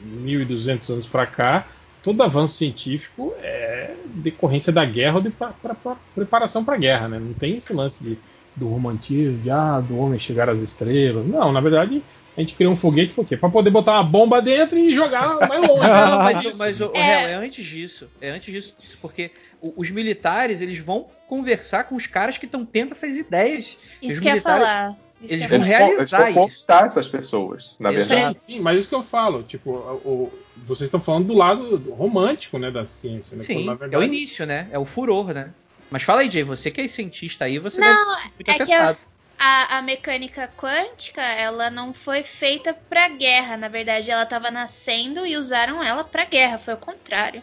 1.200 0.04 0.90
anos 0.90 1.06
para 1.06 1.26
cá, 1.26 1.66
todo 2.02 2.22
avanço 2.22 2.54
científico 2.54 3.34
é 3.38 3.94
decorrência 4.14 4.72
da 4.72 4.84
guerra 4.84 5.16
ou 5.16 5.22
de 5.22 5.30
pra, 5.30 5.48
pra, 5.48 5.74
pra 5.74 5.96
preparação 6.14 6.64
para 6.64 6.74
a 6.74 6.78
guerra, 6.78 7.08
né? 7.08 7.18
Não 7.18 7.32
tem 7.34 7.56
esse 7.56 7.72
lance 7.72 8.02
de, 8.04 8.18
do 8.56 8.68
romantismo, 8.68 9.38
de 9.38 9.50
ah, 9.50 9.80
do 9.80 9.98
homem 9.98 10.18
chegar 10.18 10.48
às 10.48 10.62
estrelas. 10.62 11.26
Não, 11.26 11.52
na 11.52 11.60
verdade, 11.60 12.02
a 12.36 12.40
gente 12.40 12.54
criou 12.54 12.72
um 12.72 12.76
foguete 12.76 13.12
por 13.12 13.26
quê? 13.26 13.36
Para 13.36 13.48
poder 13.48 13.70
botar 13.70 13.92
uma 13.92 14.02
bomba 14.02 14.42
dentro 14.42 14.78
e 14.78 14.94
jogar 14.94 15.48
mais 15.48 15.60
longe. 15.66 15.80
Não, 15.80 16.18
mas, 16.24 16.58
mas 16.58 16.80
o, 16.80 16.88
o 16.88 16.96
é... 16.96 17.32
é 17.32 17.34
antes 17.34 17.64
disso. 17.64 18.08
É 18.20 18.30
antes 18.30 18.52
disso, 18.52 18.74
porque 19.00 19.30
os 19.60 19.90
militares 19.90 20.60
eles 20.60 20.78
vão 20.78 21.06
conversar 21.28 21.84
com 21.84 21.94
os 21.94 22.06
caras 22.06 22.38
que 22.38 22.46
estão 22.46 22.64
tendo 22.64 22.92
essas 22.92 23.16
ideias. 23.16 23.76
Isso 24.02 24.20
que 24.20 24.28
ia 24.28 24.40
falar. 24.40 24.96
Isso 25.22 25.32
eles 25.32 25.48
vão 25.48 25.60
realizar 25.60 26.30
eles 26.30 26.64
vão 26.66 26.78
essas 26.84 27.08
pessoas, 27.08 27.76
na 27.80 27.90
verdade. 27.90 28.38
Sim, 28.44 28.60
mas 28.60 28.78
isso 28.78 28.88
que 28.88 28.94
eu 28.94 29.02
falo, 29.02 29.42
tipo, 29.42 29.70
o, 29.70 30.30
vocês 30.58 30.88
estão 30.88 31.00
falando 31.00 31.28
do 31.28 31.34
lado 31.34 31.78
romântico, 31.90 32.58
né, 32.58 32.70
da 32.70 32.84
ciência, 32.84 33.34
né? 33.34 33.42
Sim, 33.42 33.64
verdade... 33.64 33.94
é 33.94 33.98
o 33.98 34.02
início, 34.02 34.44
né? 34.44 34.68
É 34.70 34.78
o 34.78 34.84
furor, 34.84 35.32
né? 35.32 35.54
Mas 35.90 36.02
fala 36.02 36.22
aí, 36.22 36.30
Jay, 36.30 36.42
você 36.42 36.70
que 36.70 36.80
é 36.80 36.88
cientista 36.88 37.44
aí, 37.44 37.58
você 37.58 37.80
não, 37.80 37.88
deve 37.88 38.30
muito 38.34 38.48
é 38.48 38.52
afetado. 38.52 38.98
Que 38.98 39.16
a, 39.38 39.78
a, 39.78 39.82
mecânica 39.82 40.50
quântica, 40.56 41.20
ela 41.20 41.70
não 41.70 41.92
foi 41.92 42.22
feita 42.22 42.74
para 42.88 43.08
guerra, 43.08 43.56
na 43.56 43.68
verdade, 43.68 44.10
ela 44.10 44.22
estava 44.22 44.50
nascendo 44.50 45.26
e 45.26 45.36
usaram 45.36 45.82
ela 45.82 46.02
para 46.02 46.24
guerra, 46.24 46.58
foi 46.58 46.74
o 46.74 46.78
contrário. 46.78 47.42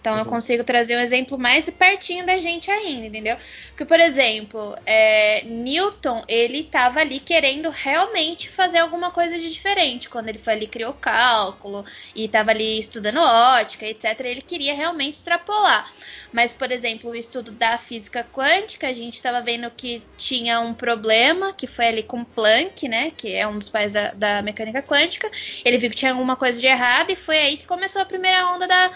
Então 0.00 0.14
uhum. 0.14 0.20
eu 0.20 0.24
consigo 0.24 0.64
trazer 0.64 0.96
um 0.96 1.00
exemplo 1.00 1.38
mais 1.38 1.68
pertinho 1.68 2.24
da 2.24 2.38
gente 2.38 2.70
ainda, 2.70 3.06
entendeu? 3.06 3.36
Porque, 3.68 3.84
por 3.84 4.00
exemplo, 4.00 4.74
é, 4.86 5.44
Newton, 5.44 6.24
ele 6.26 6.60
estava 6.60 7.00
ali 7.00 7.20
querendo 7.20 7.68
realmente 7.68 8.48
fazer 8.48 8.78
alguma 8.78 9.10
coisa 9.10 9.38
de 9.38 9.50
diferente. 9.50 10.08
Quando 10.08 10.28
ele 10.28 10.38
foi 10.38 10.54
ali, 10.54 10.66
criou 10.66 10.94
cálculo 10.94 11.84
e 12.14 12.24
estava 12.24 12.50
ali 12.50 12.78
estudando 12.78 13.20
ótica, 13.20 13.86
etc. 13.86 14.18
Ele 14.20 14.40
queria 14.40 14.74
realmente 14.74 15.14
extrapolar. 15.14 15.90
Mas, 16.32 16.52
por 16.52 16.70
exemplo, 16.70 17.10
o 17.10 17.14
estudo 17.14 17.50
da 17.50 17.76
física 17.76 18.24
quântica, 18.32 18.88
a 18.88 18.92
gente 18.92 19.14
estava 19.14 19.40
vendo 19.40 19.70
que 19.70 20.02
tinha 20.16 20.60
um 20.60 20.72
problema, 20.72 21.52
que 21.52 21.66
foi 21.66 21.86
ali 21.86 22.02
com 22.02 22.24
Planck, 22.24 22.88
né? 22.88 23.10
Que 23.16 23.34
é 23.34 23.46
um 23.46 23.58
dos 23.58 23.68
pais 23.68 23.92
da, 23.92 24.12
da 24.12 24.42
mecânica 24.42 24.82
quântica. 24.82 25.30
Ele 25.64 25.78
viu 25.78 25.90
que 25.90 25.96
tinha 25.96 26.12
alguma 26.12 26.36
coisa 26.36 26.60
de 26.60 26.66
errado 26.66 27.10
e 27.10 27.16
foi 27.16 27.38
aí 27.38 27.56
que 27.56 27.66
começou 27.66 28.00
a 28.00 28.04
primeira 28.04 28.46
onda 28.48 28.68
da, 28.68 28.90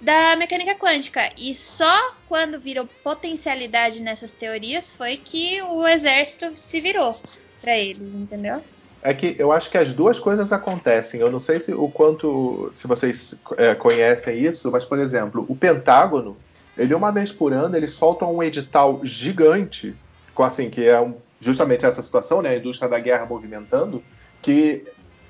da 0.00 0.36
mecânica 0.36 0.74
quântica. 0.74 1.28
E 1.36 1.54
só 1.54 2.14
quando 2.28 2.58
virou 2.58 2.88
potencialidade 3.02 4.02
nessas 4.02 4.30
teorias 4.30 4.90
foi 4.90 5.16
que 5.16 5.60
o 5.62 5.86
exército 5.86 6.56
se 6.56 6.80
virou 6.80 7.14
para 7.60 7.76
eles, 7.76 8.14
entendeu? 8.14 8.62
É 9.00 9.14
que 9.14 9.36
eu 9.38 9.52
acho 9.52 9.70
que 9.70 9.78
as 9.78 9.92
duas 9.92 10.18
coisas 10.18 10.52
acontecem. 10.52 11.20
Eu 11.20 11.30
não 11.30 11.38
sei 11.38 11.60
se 11.60 11.72
o 11.72 11.88
quanto 11.88 12.72
se 12.74 12.86
vocês 12.86 13.34
é, 13.56 13.74
conhecem 13.74 14.44
isso, 14.44 14.70
mas 14.72 14.84
por 14.84 14.98
exemplo, 14.98 15.46
o 15.48 15.54
Pentágono, 15.54 16.36
ele 16.78 16.94
uma 16.94 17.10
vez 17.10 17.30
por 17.32 17.52
ano 17.52 17.76
ele 17.76 17.88
solta 17.88 18.24
um 18.24 18.42
edital 18.42 19.00
gigante, 19.02 19.94
com 20.34 20.42
assim 20.42 20.70
que 20.70 20.86
é 20.86 21.00
um, 21.00 21.14
justamente 21.38 21.84
essa 21.84 22.02
situação, 22.02 22.40
né, 22.40 22.50
a 22.50 22.56
indústria 22.56 22.88
da 22.88 22.98
guerra 22.98 23.26
movimentando, 23.26 24.02
que 24.40 24.84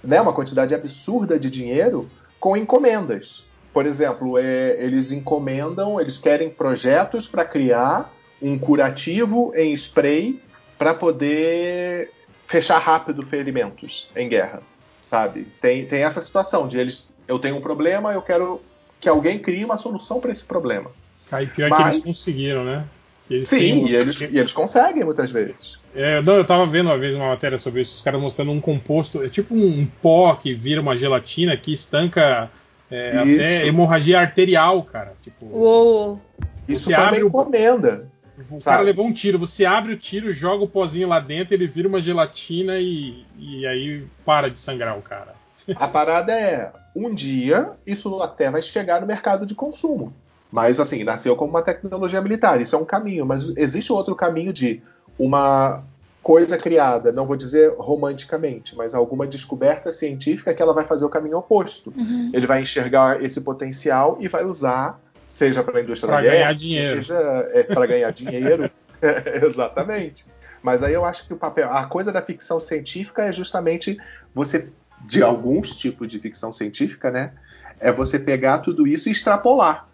né, 0.05 0.21
uma 0.21 0.33
quantidade 0.33 0.75
absurda 0.75 1.39
de 1.39 1.51
dinheiro 1.51 2.09
com 2.39 2.57
encomendas 2.57 3.49
por 3.79 3.87
exemplo, 3.87 4.39
é, 4.39 4.77
eles 4.83 5.13
encomendam, 5.13 6.01
eles 6.01 6.19
querem 6.19 6.51
projetos 6.51 7.29
para 7.29 7.45
criar 7.45 8.13
um 8.43 8.59
curativo 8.59 9.53
em 9.55 9.73
spray 9.73 10.43
para 10.77 10.95
poder 10.95 12.11
fechar 12.49 12.79
rápido 12.79 13.25
ferimentos 13.25 14.11
em 14.17 14.29
guerra, 14.29 14.63
sabe? 15.01 15.47
Tem, 15.61 15.87
tem 15.87 16.03
essa 16.03 16.21
situação 16.21 16.67
de 16.67 16.77
eles, 16.77 17.13
eu 17.27 17.39
tenho 17.39 17.57
um 17.57 17.61
problema, 17.61 18.13
eu 18.13 18.23
quero 18.23 18.61
que 18.99 19.09
alguém 19.09 19.39
crie 19.39 19.65
uma 19.65 19.77
solução 19.77 20.21
para 20.21 20.33
esse 20.33 20.45
problema. 20.45 20.91
Aí 21.31 21.47
pior 21.47 21.71
Mas, 21.71 21.79
que 21.79 21.89
eles 21.89 22.05
conseguiram, 22.05 22.65
né? 22.65 22.85
Eles 23.31 23.49
sim, 23.49 23.85
e, 23.85 23.95
eles, 23.95 24.19
e 24.21 24.25
eles 24.25 24.53
conseguem 24.53 25.05
muitas 25.05 25.31
vezes. 25.31 25.79
É, 25.95 26.23
não, 26.23 26.35
eu 26.35 26.45
tava 26.45 26.65
vendo 26.65 26.87
uma 26.87 26.97
vez 26.97 27.15
uma 27.15 27.29
matéria 27.29 27.59
sobre 27.59 27.83
isso, 27.83 27.95
os 27.95 28.01
caras 28.01 28.21
mostrando 28.21 28.51
um 28.51 28.61
composto, 28.61 29.23
é 29.23 29.29
tipo 29.29 29.55
um 29.55 29.87
pó 30.01 30.35
que 30.35 30.55
vira 30.55 30.81
uma 30.81 30.97
gelatina 30.97 31.57
que 31.57 31.73
estanca 31.73 32.51
é, 32.91 33.11
até 33.19 33.67
hemorragia 33.67 34.21
arterial, 34.21 34.83
cara. 34.83 35.13
Tipo, 35.23 35.47
Uou. 35.47 36.21
Isso 36.67 36.95
abre 36.95 37.23
uma 37.23 37.29
encomenda. 37.29 38.09
O, 38.51 38.63
cara 38.63 38.83
levou 38.83 39.05
um 39.05 39.13
tiro, 39.13 39.39
você 39.39 39.65
abre 39.65 39.95
o 39.95 39.99
tiro, 39.99 40.33
joga 40.33 40.63
o 40.63 40.69
pozinho 40.69 41.09
lá 41.09 41.19
dentro, 41.19 41.55
ele 41.55 41.67
vira 41.67 41.89
uma 41.89 42.01
gelatina 42.01 42.79
e, 42.79 43.25
e 43.37 43.67
aí 43.67 44.07
para 44.25 44.49
de 44.49 44.61
sangrar 44.61 44.97
o 44.97 45.03
cara. 45.03 45.35
A 45.75 45.89
parada 45.89 46.33
é, 46.33 46.71
um 46.95 47.13
dia 47.13 47.73
isso 47.85 48.23
até 48.23 48.49
vai 48.49 48.63
chegar 48.63 49.01
no 49.01 49.09
mercado 49.09 49.45
de 49.45 49.57
consumo. 49.57 50.15
Mas 50.51 50.81
assim, 50.81 51.05
nasceu 51.05 51.37
como 51.37 51.51
uma 51.51 51.63
tecnologia 51.63 52.21
militar, 52.21 52.61
isso 52.61 52.75
é 52.75 52.79
um 52.79 52.85
caminho, 52.85 53.27
mas 53.27 53.53
existe 53.57 53.93
outro 53.93 54.15
caminho 54.15 54.53
de 54.53 54.83
uma 55.19 55.83
coisa 56.23 56.57
criada, 56.59 57.13
não 57.13 57.27
vou 57.27 57.37
dizer 57.37 57.75
romanticamente, 57.79 58.77
mas 58.77 58.95
alguma 58.95 59.27
descoberta 59.27 59.93
científica 59.93 60.53
que 60.53 60.61
ela 60.61 60.75
vai 60.75 60.85
fazer 60.85 61.05
o 61.05 61.09
caminho 61.09 61.39
oposto. 61.39 61.93
Uhum. 61.97 62.31
Ele 62.35 62.47
vai 62.47 62.63
enxergar 62.63 63.23
esse 63.23 63.41
potencial 63.41 64.19
e 64.21 64.29
vai 64.29 64.45
usar, 64.45 65.01
seja 65.27 65.63
para 65.63 65.79
a 65.79 65.83
indústria 65.83 66.13
pra 66.13 66.21
da 66.21 66.29
guerra, 66.29 66.53
dinheiro. 66.53 67.03
seja 67.03 67.49
é, 67.53 67.63
para 67.63 67.87
ganhar 67.87 68.11
dinheiro. 68.11 68.71
exatamente. 69.43 70.27
Mas 70.63 70.83
aí 70.83 70.93
eu 70.93 71.05
acho 71.05 71.27
que 71.27 71.33
o 71.33 71.37
papel, 71.37 71.73
a 71.73 71.87
coisa 71.87 72.13
da 72.13 72.21
ficção 72.21 72.59
científica 72.59 73.25
é 73.25 73.33
justamente 73.33 73.97
você, 74.35 74.69
de 75.07 75.23
alguns 75.23 75.77
tipos 75.77 76.09
de 76.09 76.19
ficção 76.19 76.51
científica, 76.53 77.11
né? 77.11 77.33
É 77.81 77.93
você 77.93 78.19
pegar 78.19 78.59
tudo 78.59 78.87
isso 78.87 79.09
e 79.09 79.13
extrapolar 79.13 79.88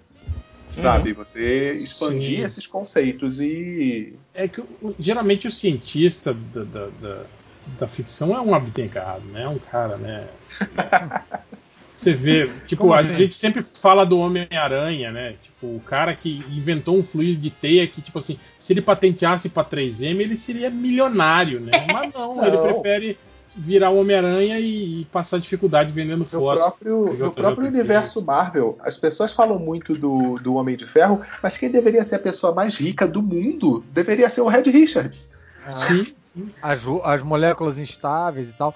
sabe? 0.75 1.11
Uhum. 1.11 1.17
Você 1.17 1.73
expandir 1.73 2.39
Sim. 2.39 2.45
esses 2.45 2.67
conceitos 2.67 3.41
e. 3.41 4.15
É 4.35 4.49
que 4.49 4.63
geralmente 4.99 5.47
o 5.47 5.51
cientista 5.51 6.35
da, 6.35 6.65
da, 6.65 6.87
da, 7.01 7.23
da 7.81 7.89
ficção 7.89 8.37
é 8.37 8.41
um 8.41 8.55
abnegado, 8.55 9.25
né? 9.27 9.43
É 9.43 9.49
um 9.49 9.59
cara, 9.59 9.97
né? 9.97 10.29
Você 11.95 12.13
vê, 12.13 12.49
tipo, 12.67 12.83
Como 12.83 12.93
a 12.93 12.99
assim? 12.99 13.15
gente 13.15 13.37
sempre 13.37 13.63
fala 13.63 14.05
do 14.05 14.19
Homem-Aranha, 14.19 15.13
né? 15.13 15.37
Tipo, 15.41 15.77
o 15.77 15.81
cara 15.81 16.13
que 16.13 16.45
inventou 16.51 16.99
um 16.99 17.05
fluido 17.05 17.41
de 17.41 17.51
teia 17.51 17.87
que, 17.87 18.03
tipo 18.03 18.19
assim, 18.19 18.37
se 18.59 18.73
ele 18.73 18.83
patenteasse 18.83 19.49
para 19.49 19.65
3M, 19.65 20.21
ele 20.21 20.37
seria 20.37 20.71
milionário, 20.71 21.61
né? 21.61 21.87
Mas 21.93 22.13
não, 22.13 22.35
não. 22.35 22.45
ele 22.45 22.59
prefere 22.59 23.17
virar 23.57 23.91
o 23.91 24.01
Homem-Aranha 24.01 24.59
e, 24.59 25.03
e, 25.03 25.05
passar 25.07 25.39
dificuldade 25.39 25.93
vendendo 25.93 26.21
no 26.21 26.25
fotos. 26.25 26.63
Próprio, 26.63 27.17
no 27.19 27.33
próprio 27.33 27.69
universo 27.69 28.23
Marvel, 28.23 28.79
as 28.81 28.97
pessoas 28.97 29.33
falam 29.33 29.59
muito 29.59 29.97
do, 29.97 30.39
do 30.39 30.55
Homem 30.55 30.77
de 30.77 30.87
Ferro, 30.87 31.21
mas 31.43 31.57
quem 31.57 31.71
deveria 31.71 32.05
ser 32.05 32.17
a 32.17 32.21
pessoa 32.21 32.55
mais 32.55 32.77
rica 32.77 33.07
do 33.07 33.23
mundo 33.23 33.85
deveria 33.93 34.29
ser 34.29 34.41
o 34.41 34.49
Red 34.49 34.63
Richards. 34.63 35.33
Ah, 35.67 35.73
Sim. 35.73 36.15
As, 36.61 36.83
as 37.05 37.23
moléculas 37.23 37.79
instáveis 37.79 38.51
e 38.51 38.55
tal. 38.55 38.75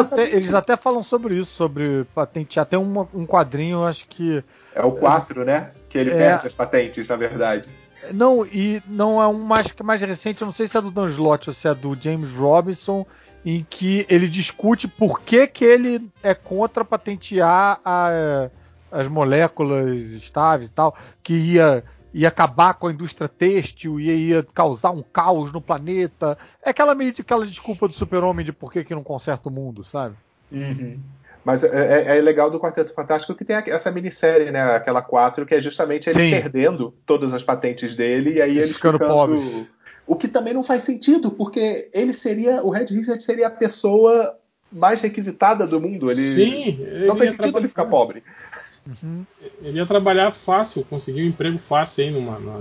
Até, 0.00 0.30
eles 0.30 0.54
até 0.54 0.74
falam 0.74 1.02
sobre 1.02 1.36
isso, 1.36 1.52
sobre 1.52 2.04
patentear. 2.14 2.64
Tem 2.64 2.78
um, 2.78 3.06
um 3.12 3.26
quadrinho, 3.26 3.84
acho 3.84 4.06
que. 4.08 4.42
É 4.74 4.82
o 4.82 4.92
4, 4.92 5.44
né? 5.44 5.72
Que 5.88 5.98
ele 5.98 6.10
é... 6.10 6.16
perde 6.16 6.46
as 6.46 6.54
patentes, 6.54 7.06
na 7.06 7.16
verdade. 7.16 7.68
Não, 8.12 8.44
e 8.46 8.82
não 8.86 9.20
é 9.22 9.26
um 9.26 9.38
mais, 9.38 9.66
mais 9.82 10.00
recente, 10.00 10.42
eu 10.42 10.46
não 10.46 10.52
sei 10.52 10.66
se 10.66 10.76
é 10.76 10.80
do 10.80 10.90
Dan 10.90 11.08
Slott 11.08 11.48
ou 11.48 11.54
se 11.54 11.68
é 11.68 11.74
do 11.74 11.96
James 11.98 12.30
Robinson, 12.32 13.06
em 13.44 13.66
que 13.68 14.06
ele 14.08 14.26
discute 14.26 14.88
por 14.88 15.20
que, 15.20 15.46
que 15.46 15.64
ele 15.64 16.10
é 16.22 16.34
contra 16.34 16.84
patentear 16.84 17.78
a, 17.84 18.48
as 18.90 19.06
moléculas 19.06 20.00
estáveis 20.12 20.68
e 20.68 20.72
tal, 20.72 20.96
que 21.22 21.34
ia, 21.34 21.84
ia 22.12 22.28
acabar 22.28 22.74
com 22.74 22.86
a 22.86 22.92
indústria 22.92 23.28
têxtil, 23.28 24.00
ia, 24.00 24.14
ia 24.14 24.46
causar 24.54 24.90
um 24.90 25.02
caos 25.02 25.52
no 25.52 25.60
planeta. 25.60 26.38
É 26.64 26.70
aquela 26.70 26.94
meio 26.94 27.12
de 27.12 27.20
aquela 27.20 27.46
desculpa 27.46 27.86
do 27.86 27.94
super-homem 27.94 28.46
de 28.46 28.52
por 28.52 28.72
que, 28.72 28.82
que 28.82 28.94
não 28.94 29.02
conserta 29.02 29.48
o 29.48 29.52
mundo, 29.52 29.84
sabe? 29.84 30.16
Uhum. 30.50 30.98
Mas 31.44 31.62
é, 31.62 31.68
é, 31.68 32.16
é, 32.16 32.20
legal 32.22 32.50
do 32.50 32.58
Quarteto 32.58 32.94
Fantástico 32.94 33.34
que 33.34 33.44
tem 33.44 33.54
essa 33.54 33.90
minissérie, 33.90 34.50
né? 34.50 34.62
Aquela 34.74 35.02
4, 35.02 35.44
que 35.44 35.54
é 35.54 35.60
justamente 35.60 36.08
ele 36.08 36.18
Sim. 36.18 36.30
perdendo 36.30 36.94
todas 37.04 37.34
as 37.34 37.42
patentes 37.42 37.94
dele 37.94 38.34
e 38.34 38.40
aí 38.40 38.58
ele 38.58 38.72
ficando, 38.72 38.98
ficando 38.98 39.12
pobre. 39.12 39.68
O 40.06 40.16
que 40.16 40.28
também 40.28 40.52
não 40.52 40.62
faz 40.62 40.84
sentido, 40.84 41.30
porque 41.30 41.90
ele 41.92 42.12
seria. 42.12 42.62
O 42.62 42.70
Red 42.70 42.86
Richard 42.90 43.22
seria 43.22 43.46
a 43.46 43.50
pessoa 43.50 44.38
mais 44.70 45.00
requisitada 45.00 45.66
do 45.66 45.80
mundo. 45.80 46.10
Ele, 46.10 46.34
Sim, 46.34 46.78
não 47.06 47.16
tem 47.16 47.30
sentido 47.30 47.58
ele 47.58 47.68
ficar 47.68 47.86
pobre. 47.86 48.22
Uhum. 48.86 49.24
Ele 49.62 49.78
ia 49.78 49.86
trabalhar 49.86 50.30
fácil, 50.30 50.84
conseguir 50.84 51.22
um 51.22 51.28
emprego 51.28 51.58
fácil 51.58 52.04
aí 52.04 52.10
numa. 52.10 52.38
Na... 52.38 52.60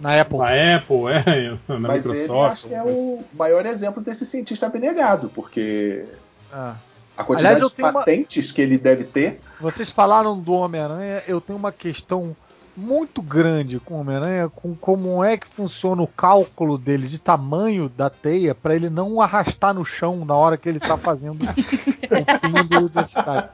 Na 0.00 0.18
Apple. 0.18 0.38
Na 0.38 0.76
Apple, 0.76 0.96
é, 1.08 1.58
na 1.68 1.78
Mas 1.78 1.96
Microsoft. 1.98 2.30
Ele 2.30 2.52
acho 2.52 2.68
que 2.68 2.74
é 2.74 2.82
o 2.82 3.22
maior 3.34 3.66
exemplo 3.66 4.02
desse 4.02 4.24
cientista 4.24 4.66
abnegado, 4.66 5.30
porque 5.34 6.06
ah. 6.50 6.74
a 7.16 7.22
quantidade 7.22 7.56
Aliás, 7.56 7.74
de 7.74 7.82
patentes 7.82 8.48
uma... 8.48 8.54
que 8.54 8.62
ele 8.62 8.78
deve 8.78 9.04
ter. 9.04 9.40
Vocês 9.60 9.90
falaram 9.90 10.40
do 10.40 10.52
Homem-Aranha, 10.52 11.22
eu 11.28 11.38
tenho 11.38 11.58
uma 11.58 11.70
questão 11.70 12.34
muito 12.76 13.20
grande 13.20 13.78
com 13.80 13.94
o 13.94 14.00
Homem-Aranha, 14.00 14.48
com 14.48 14.74
como 14.74 15.22
é 15.22 15.36
que 15.36 15.46
funciona 15.46 16.02
o 16.02 16.06
cálculo 16.06 16.78
dele 16.78 17.08
de 17.08 17.18
tamanho 17.18 17.88
da 17.88 18.08
teia 18.08 18.54
para 18.54 18.74
ele 18.74 18.88
não 18.88 19.20
arrastar 19.20 19.74
no 19.74 19.84
chão 19.84 20.24
na 20.24 20.34
hora 20.34 20.56
que 20.56 20.68
ele 20.68 20.80
tá 20.80 20.96
fazendo 20.96 21.44
o 21.44 22.40
pêndulo 22.40 22.88
da 22.88 23.04
cidade. 23.04 23.48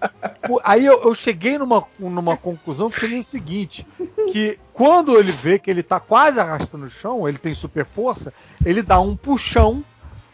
aí 0.64 0.84
eu, 0.84 1.02
eu, 1.02 1.14
cheguei 1.14 1.58
numa, 1.58 1.84
numa 1.98 2.36
conclusão 2.36 2.90
que 2.90 3.00
seria 3.00 3.20
o 3.20 3.24
seguinte: 3.24 3.86
que 4.32 4.58
quando 4.72 5.18
ele 5.18 5.32
vê 5.32 5.58
que 5.58 5.70
ele 5.70 5.82
tá 5.82 5.98
quase 5.98 6.38
arrastando 6.38 6.86
o 6.86 6.90
chão, 6.90 7.28
ele 7.28 7.38
tem 7.38 7.54
super 7.54 7.84
força, 7.84 8.32
ele 8.64 8.82
dá 8.82 9.00
um 9.00 9.16
puxão 9.16 9.82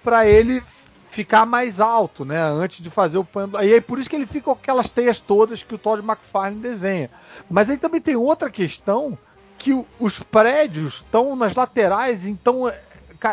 para 0.02 0.26
ele 0.26 0.62
ficar 1.12 1.44
mais 1.44 1.78
alto, 1.78 2.24
né? 2.24 2.40
Antes 2.40 2.82
de 2.82 2.88
fazer 2.88 3.18
o 3.18 3.24
pano. 3.24 3.58
Aí 3.58 3.74
é 3.74 3.80
por 3.82 3.98
isso 3.98 4.08
que 4.08 4.16
ele 4.16 4.24
fica 4.24 4.46
com 4.46 4.52
aquelas 4.52 4.88
teias 4.88 5.18
todas 5.18 5.62
que 5.62 5.74
o 5.74 5.78
Todd 5.78 6.02
McFarlane 6.02 6.56
desenha. 6.56 7.10
Mas 7.50 7.68
aí 7.68 7.76
também 7.76 8.00
tem 8.00 8.16
outra 8.16 8.50
questão 8.50 9.16
que 9.58 9.84
os 10.00 10.20
prédios 10.20 10.94
estão 10.94 11.36
nas 11.36 11.54
laterais, 11.54 12.26
então 12.26 12.66
é, 12.66 12.80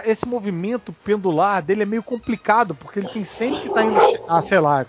esse 0.05 0.27
movimento 0.27 0.91
pendular 0.91 1.63
dele 1.63 1.83
é 1.83 1.85
meio 1.85 2.03
complicado, 2.03 2.75
porque 2.75 2.99
ele 2.99 3.07
tem 3.07 3.23
sempre 3.23 3.61
que 3.61 3.69
tá 3.69 3.81
indo. 3.81 3.97
Ah, 4.27 4.41
sei 4.41 4.59
lá, 4.59 4.81
é 4.81 4.85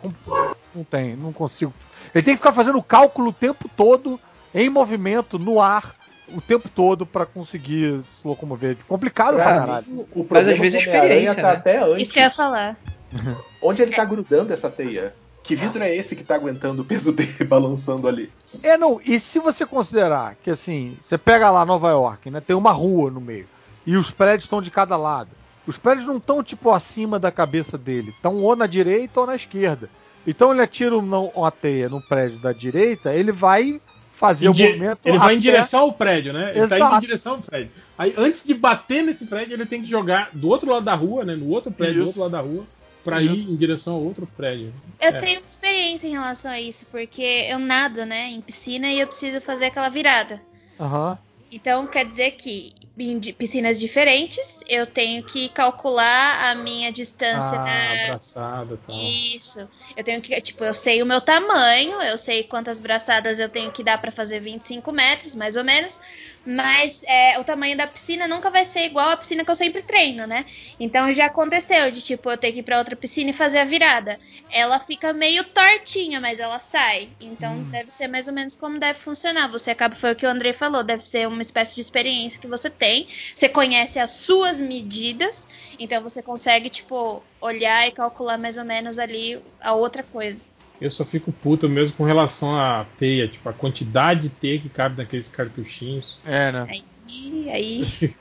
não 0.74 0.82
tem, 0.82 1.14
não 1.14 1.32
consigo. 1.32 1.72
Ele 2.12 2.24
tem 2.24 2.34
que 2.34 2.40
ficar 2.40 2.52
fazendo 2.52 2.82
cálculo 2.82 3.28
o 3.28 3.32
tempo 3.32 3.70
todo, 3.76 4.18
em 4.52 4.68
movimento, 4.68 5.38
no 5.38 5.60
ar, 5.60 5.94
o 6.34 6.40
tempo 6.40 6.68
todo 6.68 7.04
para 7.06 7.26
conseguir 7.26 8.00
se 8.02 8.26
locomover. 8.26 8.76
Complicado 8.88 9.34
pra, 9.34 9.44
pra 9.44 9.58
caralho. 9.58 9.86
O, 10.14 10.26
Mas 10.28 10.48
às 10.48 10.58
vezes 10.58 10.80
experiência, 10.80 11.34
tá 11.36 11.42
né? 11.42 11.52
até 11.52 11.82
antes. 11.82 12.02
Isso 12.02 12.12
que 12.12 12.18
eu 12.18 12.24
ia 12.24 12.30
falar. 12.30 12.76
Onde 13.62 13.82
ele 13.82 13.94
tá 13.94 14.04
grudando 14.04 14.52
essa 14.52 14.70
teia? 14.70 15.14
Que 15.42 15.56
vidro 15.56 15.82
é 15.82 15.94
esse 15.94 16.14
que 16.14 16.22
tá 16.22 16.34
aguentando 16.34 16.82
o 16.82 16.84
peso 16.84 17.12
dele 17.12 17.44
balançando 17.44 18.06
ali? 18.06 18.30
É, 18.62 18.76
não, 18.76 19.00
e 19.04 19.18
se 19.18 19.38
você 19.38 19.64
considerar 19.64 20.36
que 20.42 20.50
assim, 20.50 20.96
você 21.00 21.16
pega 21.16 21.50
lá 21.50 21.64
Nova 21.64 21.90
York, 21.90 22.30
né? 22.30 22.40
Tem 22.40 22.54
uma 22.54 22.72
rua 22.72 23.10
no 23.10 23.20
meio. 23.20 23.48
E 23.86 23.96
os 23.96 24.10
prédios 24.10 24.44
estão 24.44 24.60
de 24.60 24.70
cada 24.70 24.96
lado. 24.96 25.30
Os 25.66 25.76
prédios 25.76 26.06
não 26.06 26.16
estão, 26.16 26.42
tipo, 26.42 26.70
acima 26.70 27.18
da 27.18 27.30
cabeça 27.30 27.78
dele. 27.78 28.10
Estão 28.10 28.36
ou 28.36 28.54
na 28.54 28.66
direita 28.66 29.20
ou 29.20 29.26
na 29.26 29.34
esquerda. 29.34 29.88
Então 30.26 30.52
ele 30.52 30.62
atira 30.62 30.96
uma 30.96 31.50
teia 31.50 31.88
no 31.88 32.00
prédio 32.00 32.38
da 32.38 32.52
direita, 32.52 33.14
ele 33.14 33.32
vai 33.32 33.80
fazer 34.20 34.48
o 34.48 34.52
movimento. 34.52 35.00
Ele 35.06 35.18
vai 35.18 35.34
em 35.34 35.38
direção 35.38 35.80
ao 35.80 35.92
prédio, 35.94 36.34
né? 36.34 36.50
Ele 36.50 36.60
Exato. 36.60 36.78
tá 36.78 36.88
indo 36.88 36.96
em 36.98 37.00
direção 37.00 37.32
ao 37.32 37.38
prédio. 37.38 37.70
Aí, 37.96 38.14
antes 38.18 38.44
de 38.44 38.52
bater 38.52 39.02
nesse 39.02 39.24
prédio, 39.24 39.54
ele 39.54 39.64
tem 39.64 39.80
que 39.80 39.88
jogar 39.88 40.28
do 40.34 40.46
outro 40.50 40.70
lado 40.70 40.84
da 40.84 40.94
rua, 40.94 41.24
né? 41.24 41.34
No 41.34 41.48
outro 41.48 41.72
prédio, 41.72 42.02
isso. 42.02 42.02
do 42.02 42.06
outro 42.08 42.20
lado 42.20 42.32
da 42.32 42.40
rua, 42.40 42.66
para 43.02 43.22
ir 43.22 43.50
em 43.50 43.56
direção 43.56 43.94
ao 43.94 44.02
outro 44.02 44.28
prédio. 44.36 44.74
Eu 45.00 45.08
é. 45.08 45.20
tenho 45.20 45.40
experiência 45.48 46.06
em 46.06 46.10
relação 46.10 46.50
a 46.52 46.60
isso, 46.60 46.84
porque 46.90 47.46
eu 47.48 47.58
nado, 47.58 48.04
né, 48.04 48.28
em 48.28 48.42
piscina 48.42 48.88
e 48.88 49.00
eu 49.00 49.06
preciso 49.06 49.40
fazer 49.40 49.66
aquela 49.66 49.88
virada. 49.88 50.38
Aham. 50.78 51.12
Uhum. 51.12 51.29
Então 51.52 51.86
quer 51.86 52.04
dizer 52.06 52.32
que 52.32 52.72
em 52.96 53.18
piscinas 53.32 53.80
diferentes 53.80 54.62
eu 54.68 54.86
tenho 54.86 55.22
que 55.22 55.48
calcular 55.48 56.50
a 56.50 56.54
minha 56.54 56.92
distância 56.92 57.58
ah, 57.58 57.64
da 57.64 58.06
braçada, 58.12 58.76
tá. 58.76 58.92
Isso. 58.92 59.68
Eu 59.96 60.04
tenho 60.04 60.20
que, 60.20 60.38
tipo, 60.40 60.62
eu 60.62 60.74
sei 60.74 61.02
o 61.02 61.06
meu 61.06 61.20
tamanho, 61.20 62.00
eu 62.02 62.16
sei 62.18 62.44
quantas 62.44 62.78
braçadas 62.78 63.38
eu 63.38 63.48
tenho 63.48 63.72
que 63.72 63.82
dar 63.82 63.98
para 63.98 64.12
fazer 64.12 64.40
25 64.40 64.92
metros, 64.92 65.34
mais 65.34 65.56
ou 65.56 65.64
menos 65.64 66.00
mas 66.44 67.02
é, 67.04 67.38
o 67.38 67.44
tamanho 67.44 67.76
da 67.76 67.86
piscina 67.86 68.26
nunca 68.26 68.50
vai 68.50 68.64
ser 68.64 68.84
igual 68.84 69.10
à 69.10 69.16
piscina 69.16 69.44
que 69.44 69.50
eu 69.50 69.56
sempre 69.56 69.82
treino, 69.82 70.26
né? 70.26 70.46
Então 70.78 71.12
já 71.12 71.26
aconteceu 71.26 71.90
de 71.90 72.00
tipo 72.00 72.30
eu 72.30 72.38
ter 72.38 72.52
que 72.52 72.60
ir 72.60 72.62
para 72.62 72.78
outra 72.78 72.96
piscina 72.96 73.30
e 73.30 73.32
fazer 73.32 73.58
a 73.58 73.64
virada. 73.64 74.18
Ela 74.50 74.78
fica 74.78 75.12
meio 75.12 75.44
tortinha, 75.44 76.20
mas 76.20 76.40
ela 76.40 76.58
sai. 76.58 77.08
Então 77.20 77.54
hum. 77.54 77.70
deve 77.70 77.90
ser 77.90 78.08
mais 78.08 78.26
ou 78.26 78.34
menos 78.34 78.56
como 78.56 78.78
deve 78.78 78.98
funcionar. 78.98 79.48
Você 79.48 79.70
acaba 79.70 79.94
foi 79.94 80.12
o 80.12 80.16
que 80.16 80.26
o 80.26 80.30
André 80.30 80.52
falou, 80.52 80.82
deve 80.82 81.04
ser 81.04 81.28
uma 81.28 81.42
espécie 81.42 81.74
de 81.74 81.80
experiência 81.80 82.40
que 82.40 82.46
você 82.46 82.70
tem. 82.70 83.06
Você 83.34 83.48
conhece 83.48 83.98
as 83.98 84.10
suas 84.10 84.60
medidas, 84.60 85.48
então 85.78 86.02
você 86.02 86.22
consegue 86.22 86.70
tipo 86.70 87.22
olhar 87.40 87.86
e 87.86 87.92
calcular 87.92 88.38
mais 88.38 88.56
ou 88.56 88.64
menos 88.64 88.98
ali 88.98 89.40
a 89.60 89.72
outra 89.72 90.02
coisa. 90.02 90.46
Eu 90.80 90.90
só 90.90 91.04
fico 91.04 91.30
puto 91.30 91.68
mesmo 91.68 91.96
com 91.96 92.04
relação 92.04 92.56
à 92.56 92.86
teia, 92.96 93.28
tipo, 93.28 93.46
a 93.48 93.52
quantidade 93.52 94.22
de 94.22 94.28
teia 94.30 94.58
que 94.58 94.68
cabe 94.68 94.96
naqueles 94.96 95.28
cartuchinhos. 95.28 96.18
É, 96.24 96.50
né? 96.50 96.66
Aí, 96.68 97.50
aí. 97.50 98.14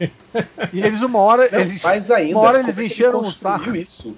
e 0.73 0.81
eles 0.81 1.01
uma 1.01 1.19
hora. 1.19 1.49
Não, 1.51 1.59
eles, 1.61 1.81
mais 1.81 2.11
ainda, 2.11 2.37
uma 2.37 2.47
hora 2.47 2.59
eles 2.59 2.77
é 2.77 2.83
encheram 2.83 3.21
o 3.21 3.31
saco. 3.31 3.75
Isso? 3.75 4.15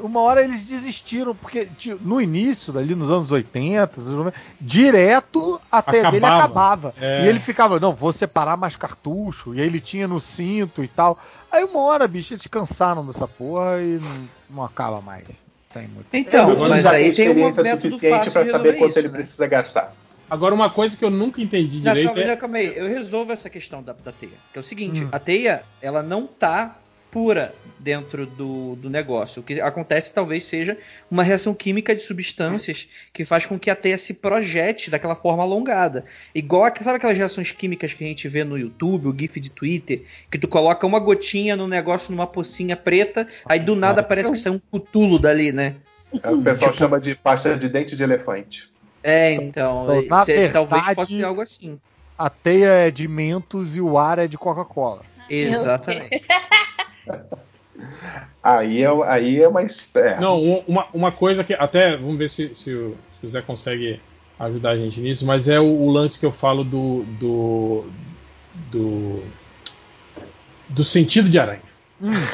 Uma 0.00 0.20
hora 0.20 0.42
eles 0.42 0.64
desistiram, 0.64 1.34
porque 1.34 1.68
no 2.00 2.18
início, 2.18 2.76
ali 2.78 2.94
nos 2.94 3.10
anos 3.10 3.30
80, 3.30 4.00
direto 4.58 5.60
a 5.70 5.82
teia 5.82 6.08
acabava. 6.08 6.12
dele 6.12 6.26
acabava. 6.26 6.94
É. 6.98 7.24
E 7.24 7.28
ele 7.28 7.40
ficava, 7.40 7.78
não, 7.78 7.92
vou 7.92 8.12
separar 8.12 8.56
mais 8.56 8.74
cartucho. 8.74 9.54
E 9.54 9.60
aí 9.60 9.66
ele 9.66 9.80
tinha 9.80 10.08
no 10.08 10.18
cinto 10.18 10.82
e 10.82 10.88
tal. 10.88 11.18
Aí 11.52 11.62
uma 11.64 11.80
hora, 11.80 12.08
bicho, 12.08 12.32
eles 12.32 12.46
cansaram 12.46 13.04
dessa 13.04 13.28
porra 13.28 13.80
e 13.80 13.98
não, 14.00 14.28
não 14.56 14.64
acaba 14.64 15.00
mais. 15.02 15.24
Muito. 15.74 16.06
Então, 16.12 16.50
é, 16.64 16.68
mas 16.68 16.86
aí 16.86 17.14
tem 17.14 17.28
uma 17.28 17.52
suficiente 17.52 18.30
para 18.30 18.50
saber 18.50 18.78
quanto 18.78 18.90
isso, 18.90 18.98
ele 18.98 19.08
né? 19.08 19.14
precisa 19.14 19.46
gastar. 19.46 19.94
Agora, 20.30 20.54
uma 20.54 20.70
coisa 20.70 20.96
que 20.96 21.04
eu 21.04 21.10
nunca 21.10 21.40
entendi 21.40 21.76
não, 21.80 21.92
direito 21.92 22.14
calma, 22.14 22.32
é... 22.32 22.36
calma 22.36 22.58
aí, 22.58 22.72
eu 22.76 22.86
resolvo 22.86 23.32
essa 23.32 23.48
questão 23.48 23.82
da, 23.82 23.92
da 23.92 24.12
teia. 24.12 24.32
Que 24.52 24.58
é 24.58 24.60
o 24.60 24.64
seguinte, 24.64 25.04
hum. 25.04 25.08
a 25.10 25.18
teia, 25.18 25.62
ela 25.80 26.02
não 26.02 26.26
tá 26.26 26.76
pura 27.10 27.54
dentro 27.78 28.26
do, 28.26 28.74
do 28.76 28.90
negócio. 28.90 29.40
O 29.40 29.42
que 29.42 29.60
acontece 29.60 30.12
talvez 30.12 30.44
seja 30.44 30.76
uma 31.10 31.22
reação 31.22 31.54
química 31.54 31.94
de 31.94 32.02
substâncias 32.02 32.88
que 33.12 33.24
faz 33.24 33.46
com 33.46 33.58
que 33.58 33.70
a 33.70 33.76
teia 33.76 33.96
se 33.96 34.14
projete 34.14 34.90
daquela 34.90 35.14
forma 35.14 35.42
alongada. 35.42 36.04
Igual, 36.34 36.64
a, 36.64 36.74
sabe 36.82 36.96
aquelas 36.96 37.16
reações 37.16 37.52
químicas 37.52 37.94
que 37.94 38.04
a 38.04 38.06
gente 38.06 38.28
vê 38.28 38.44
no 38.44 38.58
YouTube, 38.58 39.08
o 39.08 39.16
GIF 39.16 39.40
de 39.40 39.50
Twitter, 39.50 40.02
que 40.30 40.38
tu 40.38 40.48
coloca 40.48 40.86
uma 40.86 40.98
gotinha 40.98 41.56
no 41.56 41.68
negócio 41.68 42.10
numa 42.10 42.26
pocinha 42.26 42.76
preta, 42.76 43.26
aí 43.44 43.60
do 43.60 43.76
nada 43.76 44.02
parece 44.02 44.32
que 44.32 44.38
sai 44.38 44.52
um 44.52 44.60
cutulo 44.70 45.18
dali, 45.18 45.52
né? 45.52 45.76
É, 46.22 46.30
o 46.30 46.42
pessoal 46.42 46.70
tipo... 46.70 46.82
chama 46.82 47.00
de 47.00 47.14
pasta 47.14 47.56
de 47.56 47.68
dente 47.68 47.94
de 47.94 48.02
elefante. 48.02 48.70
É, 49.02 49.32
então, 49.32 49.84
então 49.84 50.08
na 50.08 50.24
verdade, 50.24 50.52
talvez 50.52 50.94
possa 50.94 51.14
ser 51.14 51.24
algo 51.24 51.40
assim. 51.40 51.78
A 52.18 52.28
teia 52.28 52.68
é 52.68 52.90
de 52.90 53.06
Mentos 53.06 53.76
e 53.76 53.80
o 53.80 53.96
ar 53.96 54.18
é 54.18 54.26
de 54.26 54.36
Coca-Cola. 54.36 55.02
Exatamente. 55.30 56.24
aí, 58.42 58.82
é, 58.82 58.88
aí 59.06 59.42
é 59.42 59.48
mais. 59.48 59.88
É. 59.94 60.20
Não, 60.20 60.40
uma, 60.66 60.86
uma 60.92 61.12
coisa 61.12 61.44
que. 61.44 61.54
Até 61.54 61.96
vamos 61.96 62.16
ver 62.16 62.30
se, 62.30 62.54
se, 62.54 62.72
o, 62.72 62.96
se 63.20 63.26
o 63.26 63.28
Zé 63.28 63.42
consegue 63.42 64.00
ajudar 64.38 64.70
a 64.70 64.76
gente 64.76 65.00
nisso, 65.00 65.26
mas 65.26 65.48
é 65.48 65.60
o, 65.60 65.66
o 65.66 65.90
lance 65.90 66.18
que 66.18 66.26
eu 66.26 66.32
falo 66.32 66.64
do. 66.64 67.04
do. 67.20 67.84
do, 68.70 69.22
do 70.68 70.84
sentido 70.84 71.28
de 71.28 71.38
aranha. 71.38 71.62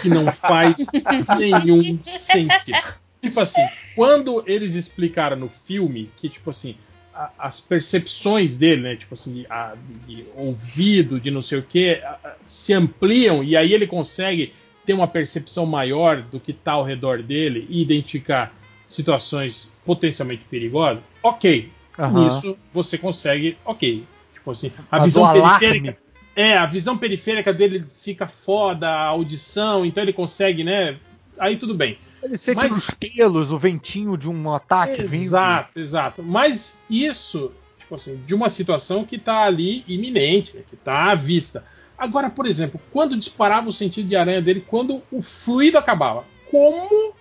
Que 0.02 0.08
não 0.08 0.30
faz 0.30 0.76
nenhum 1.38 1.98
sentido. 2.04 2.78
Tipo 3.22 3.40
assim, 3.40 3.66
quando 3.96 4.44
eles 4.46 4.74
explicaram 4.74 5.36
no 5.36 5.48
filme 5.48 6.10
que, 6.18 6.28
tipo 6.28 6.50
assim, 6.50 6.76
a, 7.14 7.30
as 7.38 7.60
percepções 7.60 8.58
dele, 8.58 8.82
né? 8.82 8.96
Tipo 8.96 9.14
assim, 9.14 9.46
a, 9.48 9.74
de, 10.06 10.16
de 10.16 10.26
ouvido, 10.36 11.20
de 11.20 11.30
não 11.30 11.40
sei 11.40 11.58
o 11.58 11.62
que, 11.62 12.02
se 12.44 12.74
ampliam 12.74 13.42
e 13.42 13.56
aí 13.56 13.72
ele 13.72 13.86
consegue 13.86 14.52
ter 14.84 14.92
uma 14.92 15.08
percepção 15.08 15.66
maior 15.66 16.22
do 16.22 16.38
que 16.38 16.50
está 16.50 16.72
ao 16.72 16.84
redor 16.84 17.22
dele 17.22 17.66
e 17.68 17.82
identificar 17.82 18.54
situações 18.88 19.72
potencialmente 19.84 20.44
perigosas, 20.44 21.02
ok. 21.22 21.70
Uhum. 21.98 22.24
Nisso 22.24 22.56
você 22.72 22.98
consegue, 22.98 23.56
ok. 23.64 24.04
Tipo 24.32 24.50
assim, 24.50 24.72
a 24.90 24.98
Mas 24.98 25.06
visão 25.06 25.32
periférica. 25.32 25.98
É, 26.36 26.56
a 26.56 26.66
visão 26.66 26.98
periférica 26.98 27.52
dele 27.52 27.84
fica 28.02 28.26
foda, 28.26 28.88
a 28.88 29.06
audição, 29.06 29.86
então 29.86 30.02
ele 30.02 30.12
consegue, 30.12 30.64
né? 30.64 30.96
Aí 31.38 31.56
tudo 31.56 31.74
bem. 31.74 31.98
Ele 32.22 32.36
sente 32.36 32.56
Mas... 32.56 32.70
nos 32.70 32.90
pelos 32.90 33.50
o 33.52 33.58
ventinho 33.58 34.16
de 34.16 34.28
um 34.28 34.52
ataque 34.52 35.02
Exato, 35.02 35.70
vindo. 35.74 35.84
exato. 35.84 36.22
Mas 36.22 36.82
isso, 36.88 37.52
tipo 37.78 37.94
assim, 37.94 38.20
de 38.26 38.34
uma 38.34 38.48
situação 38.48 39.04
que 39.04 39.16
está 39.16 39.44
ali 39.44 39.84
iminente, 39.86 40.56
né, 40.56 40.62
que 40.68 40.74
está 40.74 41.10
à 41.10 41.14
vista. 41.14 41.64
Agora, 42.04 42.28
por 42.28 42.46
exemplo, 42.46 42.78
quando 42.92 43.16
disparava 43.16 43.70
o 43.70 43.72
sentido 43.72 44.06
de 44.06 44.14
aranha 44.14 44.42
dele, 44.42 44.62
quando 44.68 45.02
o 45.10 45.22
fluido 45.22 45.78
acabava, 45.78 46.22
como 46.50 47.14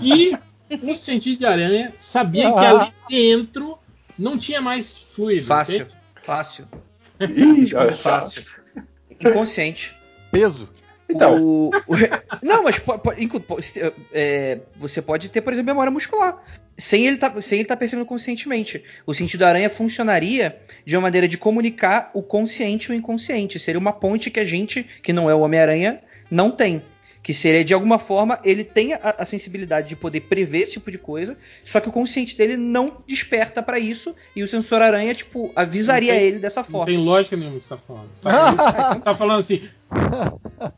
que 0.00 0.36
o 0.82 0.92
sentido 0.96 1.38
de 1.38 1.46
aranha 1.46 1.94
sabia 2.00 2.48
ah. 2.48 2.52
que 2.52 2.66
ali 2.66 2.92
dentro 3.08 3.78
não 4.18 4.36
tinha 4.36 4.60
mais 4.60 4.98
fluido? 4.98 5.46
Fácil, 5.46 5.74
entende? 5.76 5.94
fácil. 6.24 6.68
Ih, 7.20 7.94
fácil. 7.94 8.44
Inconsciente. 9.20 9.94
Peso. 10.32 10.68
Então. 11.08 11.42
O, 11.42 11.70
o, 11.70 11.96
não, 12.42 12.64
mas 12.64 12.80
é, 14.12 14.58
você 14.76 15.00
pode 15.00 15.28
ter, 15.28 15.40
por 15.40 15.52
exemplo, 15.52 15.68
memória 15.68 15.90
muscular. 15.90 16.42
Sem 16.76 17.06
ele 17.06 17.16
tá, 17.16 17.32
estar 17.36 17.64
tá 17.66 17.76
percebendo 17.76 18.06
conscientemente. 18.06 18.84
O 19.06 19.14
sentido 19.14 19.42
aranha 19.44 19.70
funcionaria 19.70 20.60
de 20.84 20.96
uma 20.96 21.02
maneira 21.02 21.26
de 21.26 21.36
comunicar 21.36 22.10
o 22.14 22.22
consciente 22.22 22.88
e 22.88 22.94
o 22.94 22.94
inconsciente. 22.94 23.58
Seria 23.58 23.78
uma 23.78 23.92
ponte 23.92 24.30
que 24.30 24.38
a 24.38 24.44
gente, 24.44 24.84
que 25.02 25.12
não 25.12 25.28
é 25.28 25.34
o 25.34 25.40
Homem-Aranha, 25.40 26.00
não 26.30 26.50
tem. 26.50 26.82
Que 27.28 27.34
seria, 27.34 27.62
de 27.62 27.74
alguma 27.74 27.98
forma, 27.98 28.40
ele 28.42 28.64
tem 28.64 28.94
a, 28.94 29.16
a, 29.18 29.24
sensibilidade 29.26 29.90
de 29.90 29.94
poder 29.94 30.22
prever 30.22 30.60
esse 30.60 30.72
tipo 30.72 30.90
de 30.90 30.96
coisa, 30.96 31.36
só 31.62 31.78
que 31.78 31.86
o 31.86 31.92
consciente 31.92 32.34
dele 32.34 32.56
não 32.56 33.02
desperta 33.06 33.62
para 33.62 33.78
isso, 33.78 34.16
e 34.34 34.42
o 34.42 34.48
sensor 34.48 34.80
aranha, 34.80 35.14
tipo, 35.14 35.52
avisaria 35.54 36.14
tem, 36.14 36.22
ele 36.22 36.38
dessa 36.38 36.64
forma. 36.64 36.78
Não 36.78 36.86
tem 36.86 36.96
lógica 36.96 37.36
nenhuma 37.36 37.58
que 37.58 37.66
você 37.66 37.68
tá 37.68 37.76
falando. 37.76 38.08
Você 38.14 38.22
tá 38.22 38.30
falando, 38.30 38.56
você 38.96 39.00
tá 39.00 39.14
falando 39.14 39.40
assim. 39.40 39.68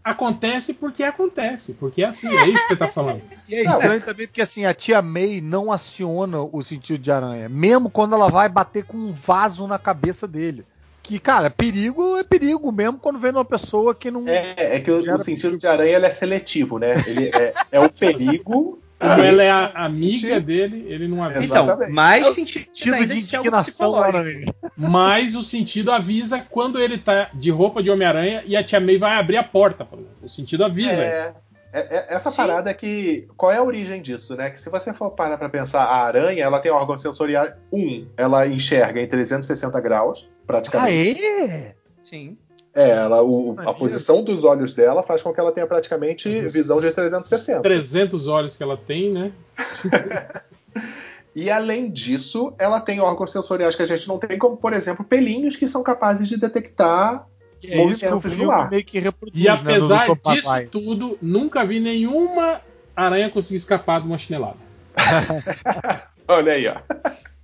Acontece 0.02 0.74
porque 0.74 1.04
acontece, 1.04 1.74
porque 1.74 2.02
é 2.02 2.06
assim, 2.06 2.26
é 2.36 2.48
isso 2.48 2.62
que 2.62 2.74
você 2.74 2.76
tá 2.76 2.88
falando. 2.88 3.22
E 3.48 3.54
é 3.54 3.62
estranho 3.62 4.00
também 4.00 4.26
porque 4.26 4.42
assim, 4.42 4.64
a 4.64 4.74
tia 4.74 5.00
May 5.00 5.40
não 5.40 5.70
aciona 5.70 6.42
o 6.42 6.60
sentido 6.64 6.98
de 6.98 7.12
aranha, 7.12 7.48
mesmo 7.48 7.88
quando 7.88 8.16
ela 8.16 8.28
vai 8.28 8.48
bater 8.48 8.82
com 8.82 8.96
um 8.96 9.12
vaso 9.12 9.68
na 9.68 9.78
cabeça 9.78 10.26
dele 10.26 10.66
que, 11.02 11.18
cara, 11.18 11.50
perigo 11.50 12.16
é 12.16 12.24
perigo 12.24 12.70
mesmo 12.70 12.98
quando 12.98 13.18
vem 13.18 13.32
uma 13.32 13.44
pessoa 13.44 13.94
que 13.94 14.10
não. 14.10 14.28
É, 14.28 14.54
é 14.56 14.80
que 14.80 14.90
o, 14.90 14.98
o 14.98 15.18
sentido 15.18 15.42
perigo. 15.42 15.58
de 15.58 15.66
aranha 15.66 15.96
é 15.98 16.10
seletivo, 16.10 16.78
né? 16.78 17.02
Ele 17.06 17.30
é, 17.34 17.52
é 17.72 17.80
o 17.80 17.90
perigo. 17.90 18.78
Como 19.00 19.22
ela 19.22 19.42
é 19.42 19.50
a 19.50 19.86
amiga 19.86 20.38
dele, 20.38 20.84
ele 20.86 21.08
não 21.08 21.24
avisa. 21.24 21.42
Então, 21.42 21.88
mais 21.88 22.26
é 22.26 22.32
sentido, 22.32 22.66
sentido 22.70 23.06
de 23.06 23.18
indignação 23.18 23.96
aranha. 23.96 24.54
Mas 24.76 25.34
o 25.34 25.42
sentido 25.42 25.90
avisa 25.90 26.44
quando 26.50 26.78
ele 26.78 26.98
tá 26.98 27.30
de 27.32 27.50
roupa 27.50 27.82
de 27.82 27.90
Homem-Aranha 27.90 28.42
e 28.44 28.54
a 28.54 28.62
Tia 28.62 28.78
May 28.78 28.98
vai 28.98 29.18
abrir 29.18 29.38
a 29.38 29.42
porta. 29.42 29.88
O 30.22 30.28
sentido 30.28 30.66
avisa. 30.66 31.02
É. 31.02 31.32
É, 31.72 31.96
é, 31.96 32.06
essa 32.14 32.30
Sim. 32.30 32.36
parada 32.36 32.70
é 32.70 32.74
que. 32.74 33.28
Qual 33.36 33.52
é 33.52 33.56
a 33.56 33.62
origem 33.62 34.02
disso, 34.02 34.36
né? 34.36 34.50
Que 34.50 34.60
se 34.60 34.68
você 34.68 34.92
for 34.92 35.10
parar 35.10 35.38
pra 35.38 35.48
pensar, 35.48 35.84
a 35.84 36.04
aranha 36.04 36.44
ela 36.44 36.60
tem 36.60 36.72
órgão 36.72 36.98
sensorial. 36.98 37.48
Um, 37.72 38.06
ela 38.16 38.46
enxerga 38.46 39.00
em 39.00 39.06
360 39.06 39.80
graus, 39.80 40.28
praticamente. 40.46 41.22
Ah, 41.22 41.44
é? 41.44 41.74
Sim. 42.02 42.36
É, 42.72 42.90
ela, 42.90 43.22
o, 43.22 43.56
a 43.58 43.74
posição 43.74 44.22
dos 44.22 44.44
olhos 44.44 44.74
dela 44.74 45.02
faz 45.02 45.22
com 45.22 45.32
que 45.32 45.40
ela 45.40 45.50
tenha 45.50 45.66
praticamente 45.66 46.46
visão 46.46 46.80
de 46.80 46.92
360. 46.92 47.62
300 47.62 48.28
olhos 48.28 48.56
que 48.56 48.62
ela 48.62 48.76
tem, 48.76 49.12
né? 49.12 49.32
e 51.34 51.50
além 51.50 51.90
disso, 51.90 52.54
ela 52.58 52.80
tem 52.80 53.00
órgãos 53.00 53.32
sensoriais 53.32 53.74
que 53.74 53.82
a 53.82 53.86
gente 53.86 54.06
não 54.06 54.18
tem, 54.18 54.38
como 54.38 54.56
por 54.56 54.72
exemplo 54.72 55.04
pelinhos 55.04 55.56
que 55.56 55.66
são 55.66 55.82
capazes 55.82 56.28
de 56.28 56.38
detectar 56.38 57.26
é 57.64 57.76
movimentos 57.76 58.36
no 58.36 58.50
ar. 58.50 58.70
Meio 58.70 58.84
que 58.84 58.98
reproduz, 58.98 59.40
e 59.40 59.44
né, 59.44 59.50
apesar 59.50 60.08
né, 60.08 60.14
disso 60.34 60.50
tudo, 60.70 61.18
nunca 61.20 61.64
vi 61.64 61.80
nenhuma 61.80 62.60
aranha 62.94 63.30
conseguir 63.30 63.56
escapar 63.56 64.00
de 64.00 64.06
uma 64.06 64.18
chinelada. 64.18 64.58
Olha 66.28 66.52
aí, 66.52 66.68
ó. 66.68 66.76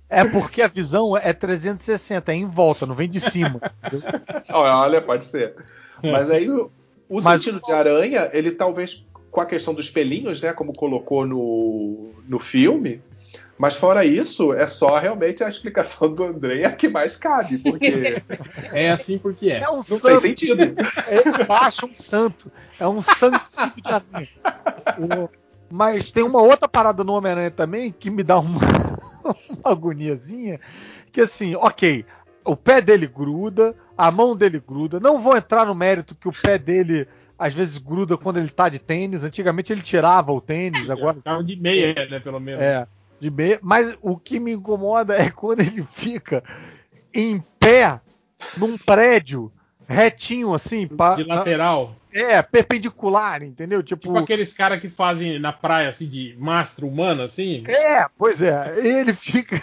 É 0.09 0.23
porque 0.23 0.61
a 0.61 0.67
visão 0.67 1.17
é 1.17 1.33
360, 1.33 2.31
é 2.31 2.35
em 2.35 2.45
volta, 2.45 2.85
não 2.85 2.95
vem 2.95 3.09
de 3.09 3.19
cima. 3.19 3.59
Olha, 4.49 5.01
pode 5.01 5.25
ser. 5.25 5.55
É. 6.01 6.11
Mas 6.11 6.29
aí 6.29 6.49
o, 6.49 6.71
o 7.09 7.21
Mas, 7.21 7.43
sentido 7.43 7.61
de 7.61 7.71
aranha, 7.71 8.29
ele 8.31 8.51
talvez 8.51 9.03
com 9.29 9.41
a 9.41 9.45
questão 9.45 9.73
dos 9.73 9.89
pelinhos, 9.89 10.41
né, 10.41 10.53
como 10.53 10.73
colocou 10.73 11.25
no, 11.25 12.11
no 12.27 12.39
filme, 12.39 13.01
mas 13.57 13.75
fora 13.75 14.05
isso, 14.05 14.53
é 14.53 14.67
só 14.67 14.99
realmente 14.99 15.43
a 15.43 15.49
explicação 15.49 16.13
do 16.13 16.23
André 16.23 16.63
a 16.63 16.71
que 16.71 16.87
mais 16.87 17.15
cabe, 17.15 17.57
porque. 17.57 18.21
é 18.71 18.91
assim 18.91 19.17
porque 19.17 19.49
é. 19.49 19.61
É 19.61 19.69
um 19.69 19.77
Não 19.77 19.83
santo. 19.83 20.01
tem 20.03 20.17
sentido. 20.19 20.61
É 21.07 21.43
embaixo 21.43 21.87
um 21.87 21.93
santo. 21.93 22.51
É 22.79 22.87
um 22.87 23.01
santo 23.01 23.41
de 23.81 23.89
aranha. 23.89 25.29
Mas 25.69 26.11
tem 26.11 26.23
uma 26.23 26.41
outra 26.41 26.67
parada 26.67 27.03
no 27.03 27.13
Homem-Aranha 27.13 27.51
também 27.51 27.91
que 27.91 28.11
me 28.11 28.23
dá 28.23 28.39
uma, 28.39 28.59
uma 29.49 29.71
agoniazinha. 29.71 30.59
Que 31.11 31.21
assim, 31.21 31.55
ok, 31.55 32.05
o 32.45 32.55
pé 32.55 32.79
dele 32.79 33.07
gruda, 33.07 33.75
a 33.97 34.11
mão 34.11 34.35
dele 34.35 34.61
gruda. 34.65 34.99
Não 34.99 35.19
vou 35.19 35.35
entrar 35.35 35.65
no 35.65 35.73
mérito 35.73 36.13
que 36.13 36.27
o 36.27 36.31
pé 36.31 36.59
dele 36.59 37.07
às 37.39 37.53
vezes 37.53 37.77
gruda 37.79 38.17
quando 38.17 38.37
ele 38.37 38.49
tá 38.49 38.69
de 38.69 38.77
tênis. 38.77 39.23
Antigamente 39.23 39.73
ele 39.73 39.81
tirava 39.81 40.31
o 40.31 40.39
tênis, 40.39 40.91
agora. 40.91 41.17
Tava 41.23 41.43
de 41.43 41.55
meia, 41.55 41.95
né, 42.07 42.19
pelo 42.19 42.39
menos. 42.39 42.61
É 42.61 42.87
de 43.19 43.29
meia, 43.29 43.59
mas 43.61 43.97
o 44.01 44.17
que 44.17 44.39
me 44.39 44.53
incomoda 44.53 45.15
é 45.15 45.29
quando 45.29 45.61
ele 45.61 45.83
fica 45.91 46.43
em 47.13 47.43
pé 47.59 47.99
num 48.57 48.77
prédio 48.77 49.51
retinho 49.87 50.53
assim, 50.53 50.87
pra, 50.87 51.15
de 51.15 51.23
lateral. 51.23 51.95
É, 52.13 52.41
perpendicular, 52.41 53.43
entendeu? 53.43 53.83
Tipo, 53.83 54.01
tipo 54.03 54.17
aqueles 54.17 54.53
caras 54.53 54.79
que 54.79 54.89
fazem 54.89 55.39
na 55.39 55.53
praia 55.53 55.89
assim 55.89 56.07
de 56.07 56.35
mastro 56.37 56.87
humano 56.87 57.23
assim. 57.23 57.63
É, 57.67 58.07
pois 58.17 58.41
é, 58.41 58.73
ele 58.77 59.13
fica 59.13 59.61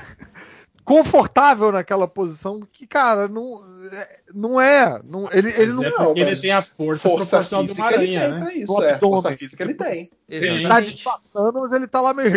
confortável 0.85 1.73
naquela 1.73 2.07
posição 2.07 2.61
que, 2.61 2.87
cara, 2.87 3.27
não, 3.27 3.63
é, 3.91 4.19
não 4.35 4.61
é. 4.61 5.01
Não, 5.03 5.29
ele, 5.33 5.49
ele 5.57 5.73
não, 5.73 5.85
é 5.85 5.91
porque 5.91 6.21
ele 6.21 6.37
tem 6.37 6.53
a 6.53 6.63
força, 6.63 7.09
força 7.09 7.39
proporcional 7.39 7.65
de 7.65 7.73
uma 7.73 7.87
aranha, 7.87 8.29
né? 8.39 8.55
Isso, 8.55 8.83
é, 8.83 8.99
força 8.99 9.33
física 9.33 9.65
ele 9.65 9.75
tem. 9.75 10.11
Ele 10.29 10.69
tá 10.69 10.81
disfarçando, 10.81 11.61
mas 11.61 11.73
ele 11.73 11.87
tá 11.87 12.01
lá 12.01 12.13
meio. 12.13 12.31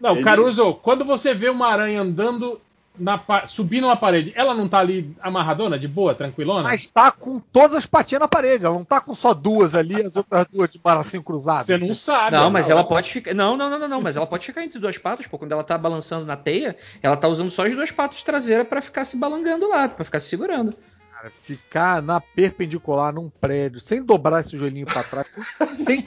Não, 0.00 0.12
ele... 0.12 0.22
Caruso, 0.22 0.74
quando 0.74 1.04
você 1.04 1.34
vê 1.34 1.48
uma 1.48 1.66
aranha 1.66 2.00
andando 2.00 2.60
na, 2.98 3.20
subindo 3.46 3.84
uma 3.84 3.96
parede, 3.96 4.32
ela 4.34 4.54
não 4.54 4.68
tá 4.68 4.78
ali 4.78 5.14
amarradona, 5.20 5.78
de 5.78 5.86
boa, 5.86 6.14
tranquilona? 6.14 6.64
Mas 6.64 6.88
tá 6.88 7.10
com 7.10 7.38
todas 7.38 7.76
as 7.76 7.86
patinhas 7.86 8.20
na 8.20 8.28
parede, 8.28 8.64
ela 8.64 8.74
não 8.74 8.84
tá 8.84 9.00
com 9.00 9.14
só 9.14 9.32
duas 9.32 9.74
ali, 9.74 9.94
as 9.94 10.16
outras 10.16 10.46
duas 10.52 10.68
de 10.68 10.78
bracinho 10.78 11.22
cruzado. 11.22 11.66
Você 11.66 11.78
não 11.78 11.94
sabe. 11.94 12.36
Não, 12.36 12.50
mas 12.50 12.68
ela, 12.68 12.80
ela 12.80 12.88
pode 12.88 13.10
ficar. 13.10 13.34
Não, 13.34 13.56
não, 13.56 13.70
não, 13.70 13.78
não, 13.78 13.88
não, 13.88 14.00
mas 14.00 14.16
ela 14.16 14.26
pode 14.26 14.46
ficar 14.46 14.64
entre 14.64 14.78
duas 14.78 14.98
patas, 14.98 15.26
pô. 15.26 15.38
Quando 15.38 15.52
ela 15.52 15.62
tá 15.62 15.78
balançando 15.78 16.26
na 16.26 16.36
teia, 16.36 16.76
ela 17.02 17.16
tá 17.16 17.28
usando 17.28 17.50
só 17.50 17.64
as 17.64 17.74
duas 17.74 17.90
patas 17.90 18.22
traseiras 18.22 18.66
para 18.66 18.82
ficar 18.82 19.04
se 19.04 19.16
balangando 19.16 19.68
lá, 19.68 19.88
para 19.88 20.04
ficar 20.04 20.20
se 20.20 20.28
segurando. 20.28 20.74
Cara, 21.18 21.32
ficar 21.42 22.00
na 22.00 22.20
perpendicular 22.20 23.12
num 23.12 23.28
prédio, 23.28 23.80
sem 23.80 24.00
dobrar 24.04 24.38
esse 24.38 24.56
joelhinho 24.56 24.86
para 24.86 25.02
trás, 25.02 25.26
sem 25.84 26.04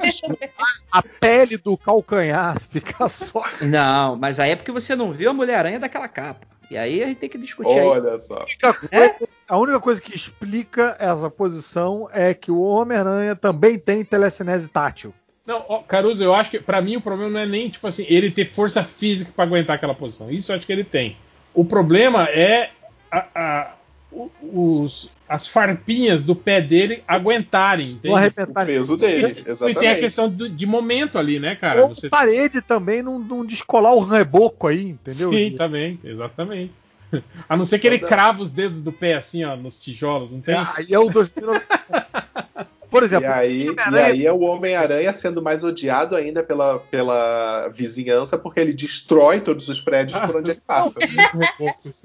a 0.90 1.04
pele 1.04 1.58
do 1.58 1.76
calcanhar, 1.76 2.58
ficar 2.72 3.10
só. 3.10 3.44
Não, 3.62 4.16
mas 4.16 4.40
aí 4.40 4.52
é 4.52 4.56
porque 4.56 4.72
você 4.72 4.96
não 4.96 5.12
viu 5.12 5.30
a 5.30 5.34
Mulher-Aranha 5.34 5.82
daquela 5.82 6.08
capa. 6.08 6.48
E 6.70 6.78
aí 6.78 7.04
a 7.04 7.08
gente 7.08 7.18
tem 7.18 7.30
que 7.30 7.38
discutir 7.38 7.78
Olha 7.78 8.14
aí. 8.14 8.20
só. 8.20 8.46
É? 8.90 9.14
A 9.50 9.58
única 9.58 9.82
coisa 9.82 10.02
que 10.02 10.16
explica 10.16 10.96
essa 10.98 11.30
posição 11.30 12.08
é 12.14 12.34
que 12.34 12.50
o 12.50 12.62
Homem-Aranha 12.62 13.36
também 13.36 13.78
tem 13.78 14.06
telecinese 14.06 14.70
tátil. 14.70 15.14
Não, 15.46 15.66
ó, 15.68 15.80
Caruso, 15.80 16.24
eu 16.24 16.34
acho 16.34 16.52
que 16.52 16.60
para 16.62 16.80
mim 16.80 16.96
o 16.96 17.02
problema 17.02 17.32
não 17.32 17.40
é 17.42 17.46
nem 17.46 17.70
tipo 17.70 17.86
assim, 17.86 18.06
ele 18.08 18.32
ter 18.32 18.46
força 18.46 18.82
física 18.82 19.34
para 19.36 19.44
aguentar 19.44 19.76
aquela 19.76 19.94
posição. 19.94 20.32
Isso 20.32 20.54
eu 20.54 20.56
acho 20.56 20.66
que 20.66 20.72
ele 20.72 20.86
tem. 20.86 21.18
O 21.54 21.66
problema 21.66 22.30
é 22.30 22.70
a, 23.12 23.28
a, 23.36 23.72
os, 24.12 25.12
as 25.28 25.48
farpinhas 25.48 26.22
do 26.24 26.36
pé 26.36 26.60
dele 26.62 27.04
aguentarem. 27.08 28.00
O 28.04 28.66
peso 28.66 28.98
dele, 28.98 29.44
exatamente. 29.46 29.78
E 29.78 29.80
tem 29.80 29.90
a 29.90 30.00
questão 30.00 30.30
do, 30.30 30.50
de 30.50 30.66
momento 30.66 31.18
ali, 31.18 31.40
né, 31.40 31.56
cara? 31.56 31.84
Ou 31.84 31.90
Você... 31.90 32.10
parede 32.10 32.62
também 32.62 33.02
não, 33.02 33.18
não 33.18 33.46
descolar 33.46 33.94
o 33.94 34.04
reboco 34.04 34.68
aí, 34.68 34.90
entendeu? 34.90 35.32
Sim, 35.32 35.56
também, 35.58 36.00
exatamente. 36.04 36.74
A 37.48 37.58
não 37.58 37.66
ser 37.66 37.80
que 37.80 37.88
ele 37.88 38.00
crava 38.00 38.42
os 38.42 38.52
dedos 38.52 38.82
do 38.82 38.92
pé 38.92 39.16
assim, 39.16 39.44
ó, 39.44 39.56
nos 39.56 39.80
tijolos, 39.80 40.32
não 40.32 40.42
tem? 40.42 40.56
É, 40.56 40.68
aí 40.76 40.88
é 40.90 41.00
o 41.00 41.10
2000... 41.10 41.52
Por 42.92 43.04
exemplo, 43.04 43.30
e 43.30 43.32
aí, 43.32 43.68
e 43.68 43.98
aí 43.98 44.26
é 44.28 44.34
o 44.34 44.42
Homem-Aranha 44.42 45.14
sendo 45.14 45.42
mais 45.42 45.64
odiado 45.64 46.14
ainda 46.14 46.44
pela, 46.44 46.78
pela 46.78 47.70
vizinhança, 47.70 48.38
porque 48.38 48.60
ele 48.60 48.74
destrói 48.74 49.40
todos 49.40 49.70
os 49.70 49.80
prédios 49.80 50.20
por 50.20 50.36
onde 50.36 50.52
ele 50.52 50.62
passa. 50.68 51.00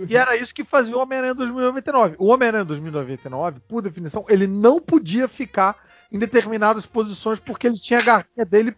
e 0.08 0.16
era 0.16 0.36
isso 0.36 0.54
que 0.54 0.62
fazia 0.62 0.96
o 0.96 1.00
Homem-Aranha 1.00 1.34
2099. 1.34 2.14
O 2.20 2.28
Homem-Aranha 2.28 2.64
2099, 2.64 3.60
por 3.66 3.82
definição, 3.82 4.24
ele 4.28 4.46
não 4.46 4.80
podia 4.80 5.26
ficar 5.26 5.76
em 6.12 6.20
determinadas 6.20 6.86
posições 6.86 7.40
porque 7.40 7.66
ele 7.66 7.80
tinha 7.80 7.98
a 7.98 8.04
garrinha 8.04 8.46
dele, 8.48 8.76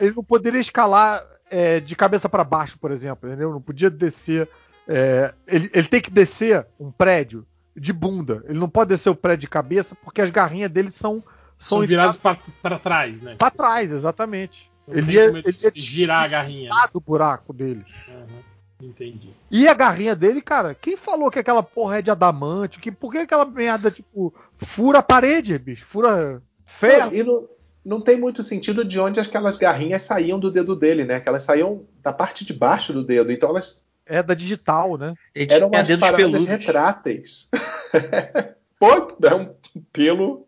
ele 0.00 0.14
não 0.16 0.24
poderia 0.24 0.60
escalar 0.60 1.22
é, 1.50 1.80
de 1.80 1.94
cabeça 1.94 2.30
para 2.30 2.44
baixo, 2.44 2.78
por 2.78 2.90
exemplo, 2.90 3.28
entendeu? 3.28 3.52
Não 3.52 3.60
podia 3.60 3.90
descer. 3.90 4.48
É, 4.88 5.34
ele, 5.46 5.70
ele 5.74 5.86
tem 5.86 6.00
que 6.00 6.10
descer 6.10 6.66
um 6.80 6.90
prédio 6.90 7.46
de 7.76 7.92
bunda. 7.92 8.42
Ele 8.48 8.58
não 8.58 8.70
pode 8.70 8.88
descer 8.88 9.10
o 9.10 9.14
prédio 9.14 9.42
de 9.42 9.48
cabeça 9.48 9.94
porque 10.02 10.22
as 10.22 10.30
garrinhas 10.30 10.70
dele 10.70 10.90
são 10.90 11.22
são 11.62 11.86
virados 11.86 12.18
para 12.60 12.78
trás, 12.78 13.22
né? 13.22 13.36
Para 13.38 13.50
trás, 13.50 13.92
exatamente. 13.92 14.70
Não 14.86 14.96
ele 14.96 15.12
ia, 15.12 15.26
ele 15.26 15.42
ia 15.46 15.72
girar 15.74 16.24
a 16.24 16.28
garrinha. 16.28 16.70
do 16.92 17.00
buraco 17.00 17.52
dele. 17.52 17.84
Uhum, 18.08 18.88
entendi. 18.88 19.30
E 19.50 19.68
a 19.68 19.74
garrinha 19.74 20.16
dele, 20.16 20.42
cara, 20.42 20.74
quem 20.74 20.96
falou 20.96 21.30
que 21.30 21.38
aquela 21.38 21.62
porra 21.62 21.98
é 21.98 22.02
de 22.02 22.10
adamante? 22.10 22.80
Que, 22.80 22.90
por 22.90 23.12
que 23.12 23.18
aquela 23.18 23.44
merda, 23.44 23.90
tipo, 23.90 24.34
fura 24.56 24.98
a 24.98 25.02
parede, 25.02 25.56
bicho? 25.56 25.86
Fura 25.86 26.42
ferro? 26.64 27.14
e 27.14 27.22
não, 27.22 27.48
não 27.84 28.00
tem 28.00 28.18
muito 28.18 28.42
sentido 28.42 28.84
de 28.84 28.98
onde 28.98 29.20
aquelas 29.20 29.56
garrinhas 29.56 30.02
saíam 30.02 30.40
do 30.40 30.50
dedo 30.50 30.74
dele, 30.74 31.04
né? 31.04 31.20
Que 31.20 31.28
elas 31.28 31.44
saíam 31.44 31.84
da 32.02 32.12
parte 32.12 32.44
de 32.44 32.52
baixo 32.52 32.92
do 32.92 33.04
dedo. 33.04 33.30
Então 33.30 33.50
elas. 33.50 33.86
É 34.04 34.20
da 34.20 34.34
digital, 34.34 34.98
né? 34.98 35.14
Eram 35.32 35.68
umas 35.68 35.88
paradas 35.96 36.44
retráteis. 36.44 37.48
Pô, 38.82 39.26
é 39.28 39.34
um 39.36 39.54
pelo 39.92 40.44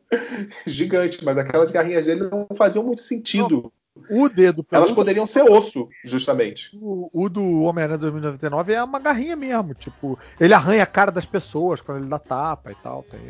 gigante, 0.66 1.24
mas 1.24 1.39
aquelas 1.39 1.70
garrinhas 1.70 2.06
dele 2.06 2.28
não 2.28 2.48
faziam 2.56 2.85
muito 2.85 3.01
sentido. 3.01 3.73
O 4.11 4.28
dedo 4.28 4.66
Elas 4.73 4.90
poderiam 4.90 5.24
ser 5.24 5.48
osso, 5.48 5.89
justamente. 6.05 6.69
O, 6.74 7.09
o 7.12 7.28
do 7.28 7.62
Homem-Aranha 7.62 7.98
2099 7.98 8.73
é 8.73 8.82
uma 8.82 8.98
garrinha 8.98 9.36
mesmo. 9.36 9.73
Tipo, 9.73 10.19
ele 10.40 10.52
arranha 10.52 10.82
a 10.82 10.86
cara 10.86 11.12
das 11.12 11.24
pessoas 11.24 11.81
quando 11.81 11.98
ele 11.98 12.09
dá 12.09 12.19
tapa 12.19 12.73
e 12.73 12.74
tal. 12.82 13.05
Tem... 13.05 13.20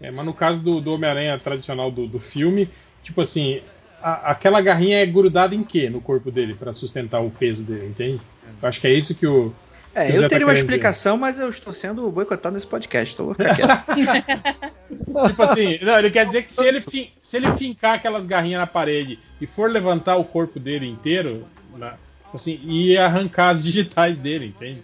É, 0.00 0.12
mas 0.12 0.24
no 0.24 0.32
caso 0.32 0.60
do, 0.60 0.80
do 0.80 0.94
Homem-Aranha 0.94 1.36
tradicional 1.36 1.90
do, 1.90 2.06
do 2.06 2.20
filme, 2.20 2.70
tipo 3.02 3.20
assim, 3.22 3.60
a- 4.00 4.30
aquela 4.30 4.60
garrinha 4.60 5.02
é 5.02 5.06
grudada 5.06 5.52
em 5.52 5.64
quê 5.64 5.90
no 5.90 6.00
corpo 6.00 6.30
dele 6.30 6.54
para 6.54 6.72
sustentar 6.72 7.20
o 7.20 7.30
peso 7.32 7.64
dele, 7.64 7.88
entende? 7.88 8.22
Eu 8.62 8.68
acho 8.68 8.80
que 8.80 8.86
é 8.86 8.92
isso 8.92 9.16
que 9.16 9.26
o. 9.26 9.52
É, 9.94 10.16
eu 10.16 10.22
tá 10.22 10.28
teria 10.28 10.46
uma 10.46 10.52
querendo 10.52 10.66
dizer. 10.66 10.76
explicação, 10.76 11.16
mas 11.16 11.38
eu 11.38 11.48
estou 11.48 11.72
sendo 11.72 12.10
boicotado 12.10 12.54
nesse 12.54 12.66
podcast. 12.66 13.14
Então 13.14 13.32
ficar 13.34 13.54
quieto. 13.54 14.74
Tipo 15.28 15.42
assim, 15.42 15.78
não, 15.82 15.98
ele 15.98 16.10
quer 16.10 16.26
dizer 16.26 16.42
que 16.42 16.50
se 16.52 16.64
ele, 16.66 16.80
fin- 16.80 17.10
se 17.20 17.36
ele 17.36 17.50
fincar 17.52 17.94
aquelas 17.94 18.26
garrinhas 18.26 18.60
na 18.60 18.66
parede 18.66 19.18
e 19.40 19.46
for 19.46 19.70
levantar 19.70 20.16
o 20.16 20.24
corpo 20.24 20.58
dele 20.58 20.86
inteiro, 20.88 21.46
na- 21.76 21.94
assim, 22.32 22.58
e 22.64 22.96
arrancar 22.98 23.50
as 23.50 23.62
digitais 23.62 24.18
dele, 24.18 24.46
entende? 24.46 24.82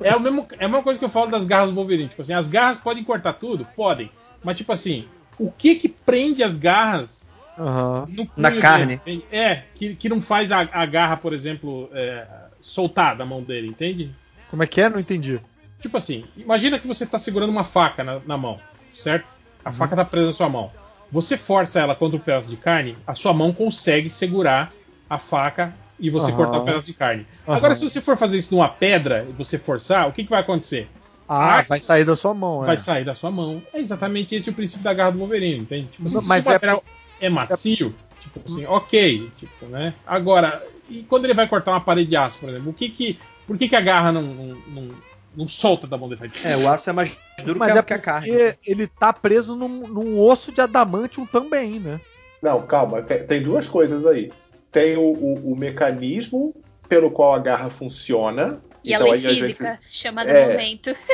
É, 0.00 0.16
o 0.16 0.20
mesmo, 0.20 0.46
é 0.58 0.64
a 0.64 0.68
mesma 0.68 0.82
coisa 0.82 0.98
que 0.98 1.04
eu 1.04 1.10
falo 1.10 1.30
das 1.30 1.44
garras 1.44 1.68
do 1.70 1.74
Wolverine. 1.76 2.08
Tipo 2.08 2.22
assim, 2.22 2.32
as 2.32 2.48
garras 2.48 2.78
podem 2.78 3.04
cortar 3.04 3.34
tudo? 3.34 3.64
Podem. 3.76 4.10
Mas, 4.42 4.56
tipo 4.56 4.72
assim, 4.72 5.06
o 5.38 5.50
que 5.52 5.74
que 5.76 5.88
prende 5.88 6.42
as 6.42 6.56
garras 6.56 7.30
Aham. 7.58 8.06
no 8.08 8.24
punho 8.26 8.30
Na 8.36 8.48
dele, 8.48 8.60
carne. 8.62 8.94
entende? 8.94 9.24
É, 9.30 9.62
que, 9.74 9.94
que 9.94 10.08
não 10.08 10.20
faz 10.22 10.50
a, 10.50 10.60
a 10.72 10.86
garra, 10.86 11.16
por 11.16 11.32
exemplo, 11.34 11.88
é, 11.92 12.26
soltar 12.60 13.14
da 13.16 13.24
mão 13.26 13.42
dele, 13.42 13.68
entende? 13.68 14.10
Como 14.50 14.62
é 14.62 14.66
que 14.66 14.80
é? 14.80 14.88
Não 14.88 14.98
entendi. 14.98 15.40
Tipo 15.80 15.96
assim, 15.96 16.24
imagina 16.36 16.78
que 16.78 16.86
você 16.86 17.06
tá 17.06 17.18
segurando 17.18 17.50
uma 17.50 17.64
faca 17.64 18.04
na, 18.04 18.20
na 18.26 18.36
mão, 18.36 18.60
certo? 18.94 19.32
A 19.64 19.72
faca 19.72 19.96
tá 19.96 20.04
presa 20.04 20.28
na 20.28 20.32
sua 20.32 20.48
mão. 20.48 20.70
Você 21.10 21.36
força 21.36 21.80
ela 21.80 21.94
contra 21.94 22.16
um 22.16 22.20
pedaço 22.20 22.48
de 22.48 22.56
carne, 22.56 22.96
a 23.06 23.14
sua 23.14 23.32
mão 23.32 23.52
consegue 23.52 24.10
segurar 24.10 24.72
a 25.08 25.18
faca 25.18 25.74
e 25.98 26.08
você 26.10 26.28
Aham. 26.28 26.36
cortar 26.36 26.58
o 26.58 26.62
pedaço 26.62 26.86
de 26.86 26.94
carne. 26.94 27.26
Aham. 27.46 27.56
Agora, 27.56 27.74
se 27.74 27.88
você 27.88 28.00
for 28.00 28.16
fazer 28.16 28.38
isso 28.38 28.54
numa 28.54 28.68
pedra 28.68 29.26
e 29.28 29.32
você 29.32 29.58
forçar, 29.58 30.08
o 30.08 30.12
que, 30.12 30.24
que 30.24 30.30
vai 30.30 30.40
acontecer? 30.40 30.88
Ah, 31.28 31.62
vai 31.62 31.80
sair 31.80 32.04
da 32.04 32.16
sua 32.16 32.34
mão, 32.34 32.60
Vai 32.64 32.74
é. 32.74 32.78
sair 32.78 33.04
da 33.04 33.14
sua 33.14 33.30
mão. 33.30 33.62
É 33.72 33.78
exatamente 33.78 34.34
esse 34.34 34.50
o 34.50 34.52
princípio 34.52 34.82
da 34.82 34.92
garra 34.92 35.12
do 35.12 35.18
Wolverine, 35.18 35.60
entende? 35.60 35.88
Tipo, 35.88 36.10
Não, 36.10 36.22
se 36.22 36.28
mas 36.28 36.44
o 36.44 36.48
é 36.48 36.52
material 36.54 36.84
é, 37.20 37.28
macio, 37.28 37.94
tipo 38.20 38.40
assim, 38.44 38.64
ok, 38.66 39.30
tipo, 39.38 39.66
né? 39.66 39.94
Agora, 40.06 40.64
e 40.88 41.02
quando 41.02 41.24
ele 41.24 41.34
vai 41.34 41.48
cortar 41.48 41.72
uma 41.72 41.80
parede 41.80 42.10
de 42.10 42.16
aço, 42.16 42.38
por 42.38 42.48
exemplo, 42.48 42.70
o 42.70 42.74
que 42.74 42.88
que, 42.88 43.18
por 43.46 43.56
que, 43.58 43.68
que 43.68 43.76
a 43.76 43.80
garra 43.80 44.12
não, 44.12 44.22
não, 44.22 44.56
não, 44.68 44.90
não 45.36 45.48
solta 45.48 45.86
da 45.86 45.96
mão 45.96 46.08
dele? 46.08 46.30
É, 46.44 46.56
o 46.56 46.68
aço 46.68 46.90
é 46.90 46.92
mais 46.92 47.16
duro 47.44 47.58
Mas 47.58 47.72
que, 47.72 47.78
é 47.78 47.80
a, 47.80 47.84
que 47.84 47.94
a 47.94 47.98
carne. 47.98 48.28
porque 48.28 48.58
ele 48.66 48.86
tá 48.86 49.12
preso 49.12 49.54
num, 49.56 49.86
num 49.88 50.20
osso 50.20 50.52
de 50.52 50.60
adamantium 50.60 51.26
também, 51.26 51.78
né? 51.80 52.00
Não, 52.42 52.62
calma, 52.62 53.02
tem, 53.02 53.24
tem 53.26 53.42
duas 53.42 53.68
coisas 53.68 54.04
aí. 54.06 54.32
Tem 54.72 54.96
o, 54.96 55.02
o- 55.02 55.52
o 55.52 55.56
mecanismo 55.56 56.54
pelo 56.88 57.10
qual 57.10 57.34
a 57.34 57.38
garra 57.38 57.70
funciona. 57.70 58.60
E 58.82 58.94
a 58.94 58.98
Então, 58.98 59.10
lei 59.10 59.20
aí 59.20 59.26
a 59.26 59.30
gente- 59.30 59.40
física, 59.46 59.78
chamada 59.90 60.30
É. 60.30 60.48
momento. 60.48 60.96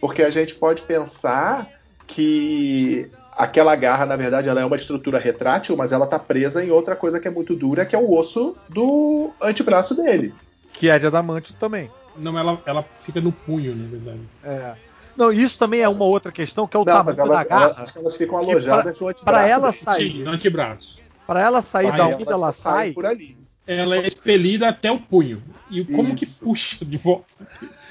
Porque 0.00 0.22
a 0.22 0.30
gente 0.30 0.54
pode 0.54 0.82
pensar 0.82 1.68
que 2.06 3.10
aquela 3.36 3.74
garra, 3.76 4.06
na 4.06 4.16
verdade, 4.16 4.48
ela 4.48 4.60
é 4.60 4.64
uma 4.64 4.76
estrutura 4.76 5.18
retrátil, 5.18 5.76
mas 5.76 5.92
ela 5.92 6.06
tá 6.06 6.18
presa 6.18 6.64
em 6.64 6.70
outra 6.70 6.94
coisa 6.96 7.18
que 7.20 7.28
é 7.28 7.30
muito 7.30 7.54
dura, 7.54 7.84
que 7.86 7.94
é 7.94 7.98
o 7.98 8.12
osso 8.16 8.56
do 8.68 9.30
antebraço 9.40 9.94
dele. 9.94 10.34
Que 10.72 10.88
é 10.88 10.98
de 10.98 11.06
adamantium 11.06 11.56
também. 11.58 11.90
Não, 12.16 12.38
ela, 12.38 12.60
ela 12.64 12.84
fica 13.00 13.20
no 13.20 13.32
punho, 13.32 13.74
na 13.74 13.88
verdade. 13.88 14.20
É. 14.44 14.74
Não, 15.16 15.32
isso 15.32 15.56
também 15.58 15.80
é 15.80 15.88
uma 15.88 16.04
outra 16.04 16.32
questão, 16.32 16.66
que 16.66 16.76
é 16.76 16.80
o 16.80 16.84
Não, 16.84 17.04
mas 17.04 17.16
tamanho 17.16 17.32
ela, 17.34 17.42
da 17.44 17.48
garra. 17.48 17.64
ela- 17.66 17.82
acho 17.82 17.92
que 17.92 17.98
elas 17.98 18.16
ficam 18.16 18.38
que 18.44 18.50
alojadas 18.50 19.00
no 19.00 19.08
antebraço. 19.08 19.24
Pra 19.24 19.48
ela 19.48 19.70
dele. 19.70 19.82
sair, 19.82 20.12
Sim, 20.12 20.22
no 20.24 20.30
antebraço. 20.30 21.00
pra 21.26 21.40
ela 21.40 21.62
sair 21.62 21.86
Aí 21.90 21.96
da 21.98 22.04
ela 22.04 22.14
onde 22.16 22.32
ela 22.32 22.52
sai, 22.52 22.92
por 22.92 23.06
ali. 23.06 23.36
Ela 23.66 23.96
é 23.96 24.06
expelida 24.06 24.68
até 24.68 24.90
o 24.92 24.98
punho. 24.98 25.42
E 25.70 25.84
como 25.84 26.14
que 26.14 26.24
Isso. 26.24 26.40
puxa 26.40 26.84
de 26.84 26.98
volta? 26.98 27.24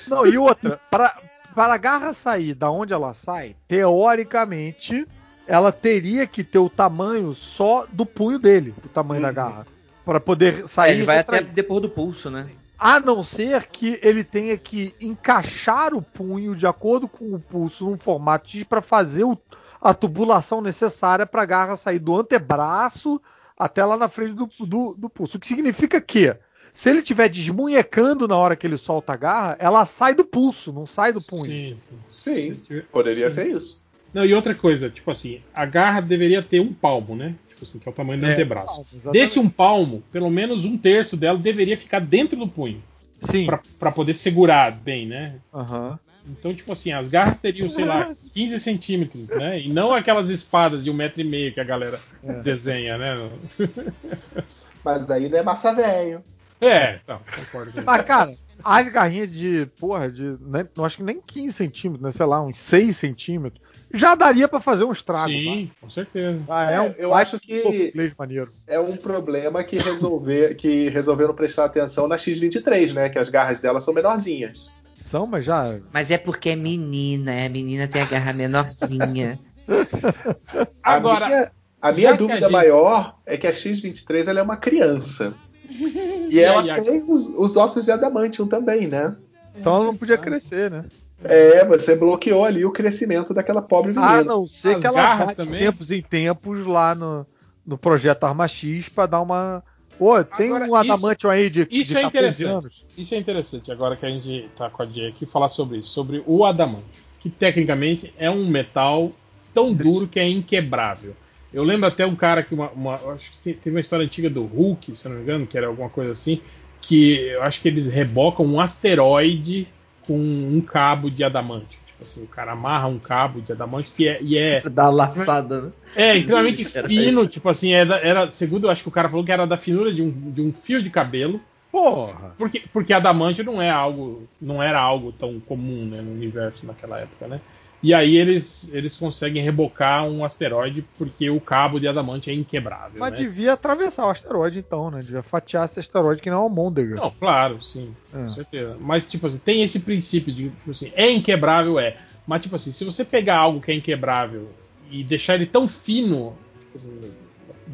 Não, 0.07 0.25
e 0.25 0.37
outra, 0.37 0.79
para, 0.91 1.15
para 1.55 1.73
a 1.73 1.77
garra 1.77 2.13
sair 2.13 2.53
da 2.53 2.69
onde 2.69 2.93
ela 2.93 3.13
sai, 3.13 3.55
teoricamente, 3.67 5.07
ela 5.47 5.71
teria 5.71 6.25
que 6.25 6.43
ter 6.43 6.59
o 6.59 6.69
tamanho 6.69 7.33
só 7.33 7.85
do 7.91 8.05
punho 8.05 8.39
dele, 8.39 8.73
o 8.83 8.89
tamanho 8.89 9.21
da 9.21 9.27
Uhum. 9.29 9.33
garra. 9.33 9.67
Para 10.05 10.19
poder 10.19 10.59
É, 10.63 10.67
sair. 10.67 10.91
ele 10.93 11.03
e 11.03 11.05
vai 11.05 11.19
até 11.19 11.37
retrair. 11.37 11.53
depois 11.53 11.81
do 11.81 11.89
pulso, 11.89 12.29
né? 12.29 12.49
A 12.77 12.99
não 12.99 13.23
ser 13.23 13.67
que 13.67 13.97
ele 14.03 14.23
tenha 14.23 14.57
que 14.57 14.93
encaixar 14.99 15.93
o 15.93 16.01
punho 16.01 16.55
de 16.55 16.67
acordo 16.67 17.07
com 17.07 17.33
o 17.33 17.39
pulso 17.39 17.85
num 17.85 17.97
formato 17.97 18.49
X 18.49 18.63
para 18.65 18.81
fazer 18.81 19.23
o- 19.23 19.37
a 19.81 19.93
tubulação 19.93 20.59
necessária 20.61 21.25
para 21.25 21.43
a 21.43 21.45
garra 21.45 21.75
sair 21.77 21.99
do 21.99 22.17
antebraço 22.19 23.21
até 23.57 23.85
lá 23.85 23.95
na 23.95 24.09
frente 24.09 24.33
do, 24.33 24.49
do, 24.65 24.93
do 24.97 25.09
pulso. 25.09 25.37
O 25.37 25.39
que 25.39 25.47
significa 25.47 26.01
que, 26.01 26.35
se 26.73 26.89
ele 26.89 26.99
estiver 26.99 27.29
desmunhecando 27.29 28.27
na 28.27 28.35
hora 28.35 28.55
que 28.55 28.67
ele 28.67 28.77
solta 28.77 29.13
a 29.13 29.17
garra, 29.17 29.55
ela 29.59 29.85
sai 29.85 30.13
do 30.13 30.25
pulso, 30.25 30.73
não 30.73 30.85
sai 30.85 31.13
do 31.13 31.21
punho. 31.21 31.45
Sim, 31.45 31.77
Sim, 32.09 32.53
sim. 32.67 32.81
poderia 32.91 33.29
Sim. 33.31 33.35
ser 33.35 33.47
isso. 33.55 33.82
Não, 34.13 34.23
e 34.25 34.33
outra 34.33 34.53
coisa, 34.53 34.89
tipo 34.89 35.09
assim, 35.09 35.41
a 35.53 35.65
garra 35.65 35.99
deveria 36.01 36.41
ter 36.41 36.59
um 36.59 36.71
palmo, 36.71 37.15
né? 37.15 37.35
Tipo 37.49 37.63
assim, 37.63 37.79
que 37.79 37.87
é 37.87 37.91
o 37.91 37.95
tamanho 37.95 38.19
do 38.19 38.25
É, 38.27 38.33
antebraço. 38.33 38.85
palmo. 38.85 39.11
Desse 39.11 39.39
um 39.39 39.49
palmo, 39.49 40.03
pelo 40.11 40.29
menos 40.29 40.65
um 40.65 40.77
terço 40.77 41.17
dela 41.17 41.37
deveria 41.37 41.77
ficar 41.77 41.99
dentro 41.99 42.37
do 42.37 42.47
punho. 42.47 42.83
Sim. 43.21 43.45
Pra, 43.45 43.61
pra 43.79 43.91
poder 43.91 44.13
segurar 44.15 44.71
bem, 44.71 45.07
né? 45.07 45.35
Aham. 45.53 45.97
Então, 46.25 46.53
tipo 46.53 46.71
assim, 46.71 46.91
as 46.93 47.09
garras 47.09 47.39
teriam, 47.39 47.67
sei 47.67 47.83
lá, 47.85 48.13
15 48.33 48.59
centímetros, 48.59 49.27
né? 49.29 49.59
E 49.59 49.67
não 49.69 49.91
aquelas 49.91 50.29
espadas 50.29 50.83
de 50.83 50.89
um 50.89 50.93
metro 50.93 51.19
e 51.21 51.23
meio 51.23 51.53
que 51.53 51.59
a 51.59 51.63
galera 51.65 51.99
desenha, 52.43 52.97
né? 52.97 53.29
Mas 54.83 55.09
aí 55.09 55.29
não 55.29 55.37
é 55.37 55.43
massa 55.43 55.73
velho. 55.73 56.23
É, 56.59 56.99
tá, 57.05 57.19
concordo 57.35 57.71
com 57.71 57.79
isso. 57.79 57.85
Mas, 57.85 58.05
cara, 58.05 58.33
as 58.63 58.87
garrinhas 58.87 59.31
de, 59.31 59.65
porra, 59.79 60.09
de. 60.09 60.23
né, 60.41 60.65
não 60.77 60.85
acho 60.85 60.97
que 60.97 61.03
nem 61.03 61.19
15 61.19 61.51
centímetros, 61.53 62.03
né? 62.03 62.11
Sei 62.11 62.25
lá, 62.25 62.41
uns 62.41 62.57
6 62.59 62.95
centímetros. 62.95 63.61
Já 63.93 64.15
daria 64.15 64.47
pra 64.47 64.59
fazer 64.59 64.83
um 64.85 64.91
estrago. 64.91 65.29
Sim, 65.29 65.69
com 65.79 65.87
certeza. 65.89 66.41
tá? 66.47 66.59
Ah, 66.67 66.71
é, 66.71 66.75
É, 66.75 66.81
um 66.81 66.93
eu 66.97 67.13
acho 67.13 67.39
que- 67.39 67.93
maneiro. 68.17 68.49
É 68.65 68.79
um 68.79 68.97
problema 68.97 69.63
que, 69.63 69.77
resolver, 69.77 70.55
que 70.55 70.89
resolveram 70.89 71.33
prestar 71.35 71.65
atenção 71.65 72.07
na 72.07 72.15
X23, 72.15 72.93
né? 72.93 73.09
Que 73.09 73.19
as 73.19 73.29
garras 73.29 73.59
dela 73.59 73.79
são 73.79 73.93
menorzinhas. 73.93 74.71
São, 74.95 75.27
mas 75.27 75.45
já. 75.45 75.77
Mas 75.93 76.09
é 76.09 76.17
porque 76.17 76.49
é 76.49 76.55
menina, 76.55 77.45
a 77.45 77.49
menina 77.49 77.87
tem 77.87 78.01
a 78.01 78.05
garra 78.05 78.33
menorzinha. 78.33 79.39
Agora, 80.81 81.25
a 81.25 81.27
minha, 81.29 81.51
a 81.81 81.91
minha 81.91 82.07
que 82.09 82.13
a 82.13 82.17
dúvida 82.17 82.39
gente- 82.41 82.51
maior 82.51 83.17
é 83.25 83.37
que 83.37 83.47
a 83.47 83.51
X23 83.51 84.27
ela 84.27 84.39
é 84.39 84.43
uma 84.43 84.57
criança. 84.57 85.33
E, 85.69 86.35
E 86.35 86.39
ela 86.39 86.61
aí, 86.61 86.69
a- 86.71 86.81
tem 86.81 87.03
os, 87.07 87.27
os 87.29 87.55
ossos 87.57 87.85
de 87.85 87.91
adamantium 87.91 88.47
também, 88.47 88.87
né? 88.87 89.15
Então 89.55 89.75
ela 89.75 89.85
não 89.85 89.95
podia 89.95 90.17
crescer, 90.17 90.69
né? 90.71 90.85
É, 91.25 91.65
você 91.65 91.95
bloqueou 91.95 92.43
ali 92.43 92.65
o 92.65 92.71
crescimento 92.71 93.33
daquela 93.33 93.61
pobre 93.61 93.91
menina. 93.93 94.19
A 94.19 94.23
não 94.23 94.47
ser 94.47 94.75
As 94.75 94.81
que 94.81 94.87
ela 94.87 95.15
vá 95.15 95.25
de 95.25 95.35
também? 95.35 95.59
tempos 95.59 95.91
em 95.91 96.01
tempos 96.01 96.65
lá 96.65 96.93
no, 96.95 97.25
no 97.65 97.77
projeto 97.77 98.23
Arma 98.25 98.47
X 98.47 98.89
pra 98.89 99.05
dar 99.05 99.21
uma. 99.21 99.63
Pô, 99.97 100.23
tem 100.23 100.47
Agora, 100.47 100.65
um 100.65 100.75
adamantium 100.75 101.29
aí 101.29 101.49
de, 101.49 101.67
isso 101.69 101.93
de 101.93 101.97
é 101.97 102.01
14 102.01 102.07
interessante. 102.07 102.51
anos. 102.51 102.85
Isso 102.97 103.13
é 103.13 103.17
interessante, 103.17 103.71
agora 103.71 103.95
que 103.95 104.05
a 104.05 104.09
gente 104.09 104.49
tá 104.57 104.69
com 104.69 104.81
a 104.81 104.85
Jay 104.87 105.07
aqui, 105.07 105.25
falar 105.25 105.49
sobre 105.49 105.77
isso, 105.77 105.89
sobre 105.91 106.23
o 106.25 106.43
adamantio, 106.45 106.83
que 107.19 107.29
tecnicamente 107.29 108.11
é 108.17 108.29
um 108.29 108.45
metal 108.47 109.11
tão 109.53 109.71
duro 109.73 110.07
que 110.07 110.19
é 110.19 110.27
inquebrável. 110.27 111.15
Eu 111.53 111.63
lembro 111.63 111.85
até 111.87 112.05
um 112.07 112.15
cara 112.15 112.41
que 112.41 112.55
uma, 112.55 112.71
uma- 112.71 112.95
acho 113.13 113.31
que 113.33 113.37
tem- 113.37 113.53
teve 113.53 113.75
uma 113.75 113.81
história 113.81 114.03
antiga 114.03 114.29
do 114.29 114.43
Hulk, 114.43 114.95
se 114.95 115.07
não 115.07 115.15
me 115.17 115.21
engano, 115.21 115.45
que 115.45 115.55
era 115.55 115.67
alguma 115.67 115.89
coisa 115.89 116.11
assim, 116.11 116.41
que 116.81 117.19
eu 117.19 117.43
acho 117.43 117.61
que 117.61 117.67
eles 117.67 117.87
rebocam 117.87 118.43
um 118.45 118.59
asteroide 118.59 119.67
com 120.05 120.17
um 120.17 120.61
cabo 120.61 121.09
de 121.09 121.23
adamantio. 121.23 121.79
Tipo 121.85 122.03
assim, 122.03 122.23
o 122.23 122.27
cara 122.27 122.51
amarra 122.53 122.87
um 122.87 122.99
cabo 122.99 123.41
de 123.41 123.51
adamantio 123.51 123.93
que 123.95 124.07
é, 124.07 124.19
e 124.21 124.37
é 124.37 124.61
Dá 124.69 124.89
laçada, 124.89 125.61
né? 125.61 125.71
é, 125.95 126.17
extremamente 126.17 126.67
Era 126.75 126.87
fino, 126.87 127.27
tipo 127.27 127.47
assim, 127.49 127.73
era, 127.73 127.95
era- 127.97 128.31
segundo 128.31 128.67
eu 128.67 128.71
acho 128.71 128.83
que 128.83 128.89
o 128.89 128.91
cara 128.91 129.09
falou 129.09 129.23
que 129.23 129.31
era 129.31 129.45
da 129.45 129.57
finura 129.57 129.93
de 129.93 130.01
um, 130.01 130.09
de 130.09 130.41
um 130.41 130.51
fio 130.53 130.81
de 130.81 130.89
cabelo. 130.89 131.39
Porra! 131.71 132.35
Porque, 132.37 132.61
porque 132.71 132.93
adamantio 132.93 133.43
não 133.43 133.61
é 133.61 133.69
algo, 133.69 134.27
não 134.39 134.61
era 134.61 134.79
algo 134.79 135.11
tão 135.11 135.39
comum 135.39 135.85
né, 135.85 136.01
no 136.01 136.11
universo 136.11 136.67
naquela 136.67 136.99
época, 136.99 137.27
né? 137.27 137.41
E 137.83 137.93
aí 137.93 138.15
eles, 138.15 138.73
eles 138.73 138.95
conseguem 138.95 139.43
rebocar 139.43 140.05
um 140.05 140.23
asteroide 140.23 140.85
porque 140.97 141.29
o 141.29 141.41
cabo 141.41 141.79
de 141.81 141.87
adamantio 141.87 142.31
é 142.31 142.33
inquebrável, 142.33 142.97
Mas 142.97 143.11
né? 143.11 143.17
devia 143.17 143.51
atravessar 143.51 144.05
o 144.05 144.09
asteroide 144.09 144.59
então, 144.59 144.89
né? 144.89 145.01
Devia 145.01 145.21
fatiar 145.21 145.65
esse 145.65 145.81
asteroide 145.81 146.21
que 146.21 146.29
não 146.29 146.43
é 146.43 146.45
o 146.45 146.49
Môndega. 146.49 146.95
Não, 146.95 147.11
claro, 147.11 147.61
sim, 147.61 147.93
É. 148.13 148.17
com 148.19 148.29
certeza. 148.29 148.77
Mas, 148.79 149.11
tipo 149.11 149.27
assim, 149.27 149.37
tem 149.39 149.61
esse 149.63 149.81
princípio 149.81 150.33
de, 150.33 150.49
tipo 150.49 150.71
assim, 150.71 150.93
é 150.95 151.11
inquebrável, 151.11 151.77
é. 151.77 151.97
Mas, 152.25 152.39
tipo 152.41 152.55
assim, 152.55 152.71
se 152.71 152.85
você 152.85 153.03
pegar 153.03 153.37
algo 153.37 153.59
que 153.59 153.69
é 153.69 153.75
inquebrável 153.75 154.49
e 154.89 155.03
deixar 155.03 155.35
ele 155.35 155.45
tão 155.45 155.67
fino, 155.67 156.37
tipo 156.71 156.77
assim, 156.77 157.11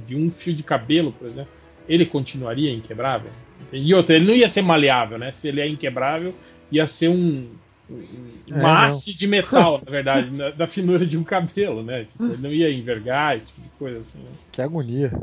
de 0.08 0.16
um 0.16 0.32
fio 0.32 0.56
de 0.56 0.64
cabelo, 0.64 1.12
por 1.12 1.28
exemplo, 1.28 1.52
ele 1.88 2.06
continuaria 2.06 2.74
inquebrável? 2.74 3.30
E 3.72 3.94
outra, 3.94 4.16
ele 4.16 4.26
não 4.26 4.34
ia 4.34 4.50
ser 4.50 4.64
maleável, 4.64 5.20
né? 5.20 5.32
Se 5.32 5.48
ele 5.48 5.62
é 5.62 5.68
inquebrável, 5.68 6.34
ia 6.72 6.88
ser 6.88 7.10
um, 7.10 7.48
É, 8.50 8.54
não. 8.54 8.68
haste 8.68 9.14
de 9.18 9.28
metal, 9.28 9.82
na 9.86 9.92
verdade, 9.92 10.30
na- 10.36 10.50
da 10.52 10.68
finura 10.68 11.06
de 11.06 11.18
um 11.18 11.24
cabelo, 11.24 11.84
né? 11.84 12.06
Tipo, 12.06 12.26
ele 12.26 12.38
não 12.42 12.52
ia 12.52 12.72
envergar, 12.72 13.38
esse 13.38 13.48
tipo 13.48 13.62
de 13.62 13.70
coisa 13.78 14.00
assim. 14.00 14.20
né? 14.20 14.32
Que 14.52 14.62
agonia. 14.62 15.18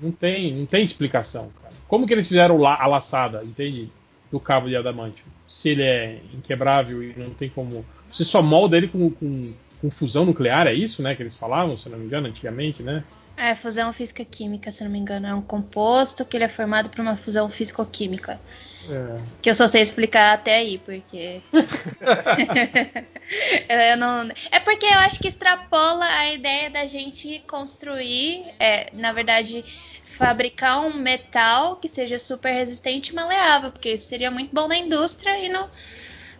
Não 0.00 0.10
tem, 0.10 0.54
não 0.54 0.66
tem 0.66 0.84
explicação, 0.84 1.50
cara. 1.62 1.74
Como 1.88 2.06
que 2.06 2.12
eles 2.12 2.26
fizeram 2.26 2.56
la- 2.58 2.80
a 2.80 2.86
laçada, 2.86 3.42
entende? 3.44 3.90
Do 4.30 4.40
cabo 4.40 4.68
de 4.68 4.76
adamantio. 4.76 5.24
Se 5.46 5.68
ele 5.68 5.82
é 5.82 6.20
inquebrável 6.34 7.02
e 7.02 7.14
não 7.16 7.30
tem 7.30 7.48
como. 7.50 7.84
Você 8.10 8.24
só 8.24 8.40
molda 8.42 8.76
ele 8.76 8.88
com, 8.88 9.10
com, 9.10 9.52
com 9.80 9.90
fusão 9.90 10.24
nuclear, 10.24 10.66
é 10.66 10.72
isso, 10.74 11.02
né? 11.02 11.14
Que 11.14 11.22
eles 11.22 11.36
falavam, 11.36 11.76
se 11.76 11.88
não 11.88 11.98
me 11.98 12.06
engano, 12.06 12.26
antigamente, 12.28 12.82
né? 12.82 13.04
É, 13.36 13.54
fusão 13.54 13.92
física-química, 13.92 14.70
se 14.70 14.84
não 14.84 14.90
me 14.90 14.98
engano. 14.98 15.26
É 15.26 15.34
um 15.34 15.42
composto 15.42 16.24
que 16.24 16.36
ele 16.36 16.44
é 16.44 16.48
formado 16.48 16.90
por 16.90 17.00
uma 17.00 17.16
fusão 17.16 17.48
físico-química. 17.48 18.40
É. 18.90 19.20
Que 19.40 19.50
eu 19.50 19.54
só 19.54 19.66
sei 19.66 19.82
explicar 19.82 20.34
até 20.34 20.56
aí, 20.56 20.78
porque. 20.78 21.40
não... 23.98 24.28
É 24.50 24.60
porque 24.60 24.86
eu 24.86 24.98
acho 24.98 25.18
que 25.18 25.28
extrapola 25.28 26.04
a 26.04 26.32
ideia 26.32 26.70
da 26.70 26.86
gente 26.86 27.42
construir, 27.46 28.44
é, 28.58 28.88
na 28.92 29.12
verdade, 29.12 29.64
fabricar 30.02 30.84
um 30.84 30.94
metal 30.94 31.76
que 31.76 31.88
seja 31.88 32.18
super 32.18 32.52
resistente 32.52 33.12
e 33.12 33.14
maleável, 33.14 33.72
porque 33.72 33.92
isso 33.92 34.08
seria 34.08 34.30
muito 34.30 34.54
bom 34.54 34.68
na 34.68 34.76
indústria 34.76 35.38
e 35.38 35.48
no, 35.48 35.68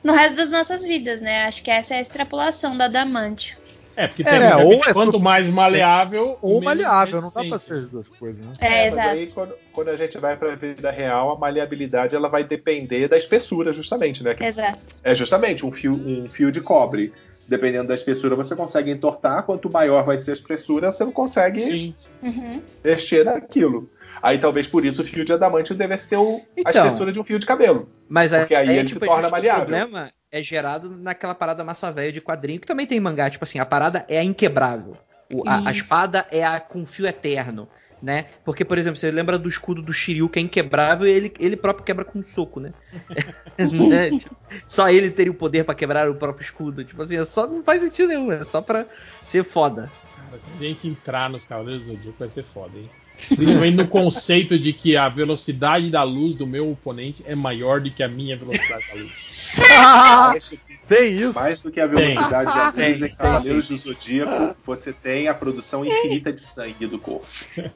no 0.05 0.13
resto 0.13 0.37
das 0.37 0.51
nossas 0.51 0.85
vidas, 0.85 1.21
né? 1.21 1.45
Acho 1.45 1.63
que 1.63 1.71
essa 1.71 1.95
é 1.95 1.99
a 1.99 2.01
extrapolação 2.01 2.77
da 2.77 2.89
Damante. 2.89 3.57
É, 3.97 4.07
porque 4.07 4.23
é, 4.23 4.57
ou 4.57 4.83
é 4.85 4.93
quanto 4.93 5.21
mais 5.21 5.49
maleável. 5.49 6.39
Ou 6.41 6.63
maleável, 6.63 7.21
não 7.21 7.31
dá 7.31 7.45
pra 7.45 7.59
ser 7.59 7.75
as 7.75 7.89
duas 7.89 8.09
coisas, 8.09 8.45
né? 8.45 8.53
É, 8.61 8.67
é 8.67 8.87
exato. 8.87 9.09
aí, 9.09 9.31
quando, 9.31 9.55
quando, 9.73 9.89
a 9.89 9.97
gente 9.97 10.19
vai 10.19 10.37
pra 10.37 10.55
vida 10.55 10.91
real, 10.91 11.33
a 11.33 11.39
maleabilidade 11.39 12.17
ela 12.17 12.29
vai 12.29 12.45
depender 12.45 13.09
da 13.09 13.17
espessura, 13.17 13.73
justamente, 13.73 14.23
né? 14.25 14.35
Exato. 14.41 14.81
É 15.03 15.15
justamente 15.15 15.65
um 15.67 15.71
fio, 15.71 15.95
um 15.95 16.29
fio 16.29 16.51
de 16.51 16.61
cobre. 16.61 17.13
Dependendo 17.47 17.89
da 17.89 17.95
espessura, 17.95 18.37
você 18.37 18.55
consegue 18.55 18.91
entortar. 18.91 19.43
Quanto 19.43 19.71
maior 19.71 20.05
vai 20.05 20.17
ser 20.19 20.31
a 20.31 20.33
espessura, 20.33 20.93
você 20.93 21.05
não 21.05 21.13
consegue 21.13 21.95
uhum. 22.23 22.63
mexer 22.85 23.25
naquilo. 23.25 23.91
Aí 24.23 24.39
talvez 24.39 24.69
por 24.69 24.85
isso 24.85 25.03
o 25.03 25.05
fio 25.05 25.25
de 25.25 25.33
adamante 25.33 25.75
devesse 25.75 26.09
ter 26.09 26.17
o, 26.17 26.41
então, 26.57 26.85
a 26.85 26.87
espessura 26.87 27.13
de 27.13 27.19
um 27.19 27.25
fio 27.25 27.41
de 27.41 27.45
cabelo. 27.45 27.89
Mas 28.09 28.31
porque 28.31 28.55
aí, 28.55 28.69
aí 28.69 28.79
ele 28.79 28.89
tipo, 28.89 29.01
se 29.01 29.07
torna 29.07 29.29
maleável. 29.29 29.65
O 29.65 29.67
problema 29.67 30.13
é 30.33 30.43
gerado 30.43 30.89
naquela 30.89 31.35
parada 31.35 31.63
massa 31.63 31.91
velha 31.91 32.11
de 32.11 32.21
quadrinho, 32.21 32.59
que 32.59 32.67
também 32.67 32.87
tem 32.87 32.99
mangá, 32.99 33.29
tipo 33.29 33.45
assim, 33.45 33.59
a 33.59 33.67
parada 33.67 34.07
é 34.09 34.19
a 34.19 34.25
inquebrável. 34.25 34.97
O, 35.31 35.47
a, 35.47 35.69
a, 35.69 35.71
espada 35.71 36.27
é 36.31 36.43
a 36.43 36.59
com 36.59 36.87
fio 36.87 37.07
eterno, 37.07 37.69
né? 38.03 38.27
Porque, 38.43 38.65
por 38.65 38.79
exemplo, 38.79 38.99
você 38.99 39.11
lembra 39.11 39.39
do 39.39 39.49
escudo 39.49 39.83
do 39.83 39.93
Shiryu, 39.93 40.31
que 40.31 40.39
é 40.39 40.43
inquebrável, 40.43 41.07
e 41.07 41.11
ele, 41.11 41.35
ele 41.39 41.57
próprio 41.57 41.85
quebra 41.85 42.05
com 42.05 42.19
um 42.19 42.25
soco, 42.25 42.61
né? 42.61 42.73
né? 43.59 44.11
Tipo, 44.19 44.37
só 44.67 44.89
ele 44.89 45.11
teria 45.11 45.31
o 45.31 45.35
poder 45.35 45.65
para 45.65 45.75
quebrar 45.75 46.11
o 46.11 46.15
próprio 46.15 46.45
escudo. 46.45 46.83
Tipo 46.83 47.03
assim, 47.03 47.19
é 47.19 47.25
só 47.25 47.47
não 47.47 47.63
faz 47.63 47.83
sentido 47.83 48.09
nenhum, 48.09 48.33
é 48.33 48.43
só 48.43 48.63
pra 48.63 48.87
ser 49.23 49.45
foda. 49.45 49.91
Cara, 50.17 50.41
se 50.41 50.51
a 50.51 50.59
gente 50.59 50.89
entrar 50.89 51.29
nos 51.29 51.45
Cavaleiros 51.45 51.87
do 51.87 51.93
Zodíaco 51.93 52.19
vai 52.19 52.31
ser 52.31 52.43
foda, 52.43 52.79
hein? 52.79 52.91
Principalmente 53.29 53.77
no 53.77 53.87
conceito 53.87 54.59
de 54.59 54.73
que 54.73 54.97
a 54.97 55.09
velocidade 55.09 55.91
da 55.91 56.03
luz 56.03 56.35
do 56.35 56.47
meu 56.47 56.71
oponente 56.71 57.23
é 57.27 57.35
maior 57.35 57.81
do 57.81 57.91
que 57.91 58.03
a 58.03 58.09
minha 58.09 58.37
velocidade 58.37 58.87
da 58.89 58.95
luz. 58.95 59.32
tem 60.89 61.13
isso. 61.17 61.35
Mais 61.35 61.61
do 61.61 61.71
que 61.71 61.81
a 61.81 61.87
velocidade 61.87 62.53
da 62.53 62.73
luz 62.75 63.03
em 63.03 63.17
Cavaleiros 63.17 63.69
do 63.69 63.77
Zodíaco, 63.77 64.57
você 64.65 64.93
tem 64.93 65.29
a 65.29 65.35
produção 65.35 65.85
infinita 65.85 66.33
de 66.33 66.41
sangue 66.41 66.87
do 66.87 66.99
corpo. 66.99 67.27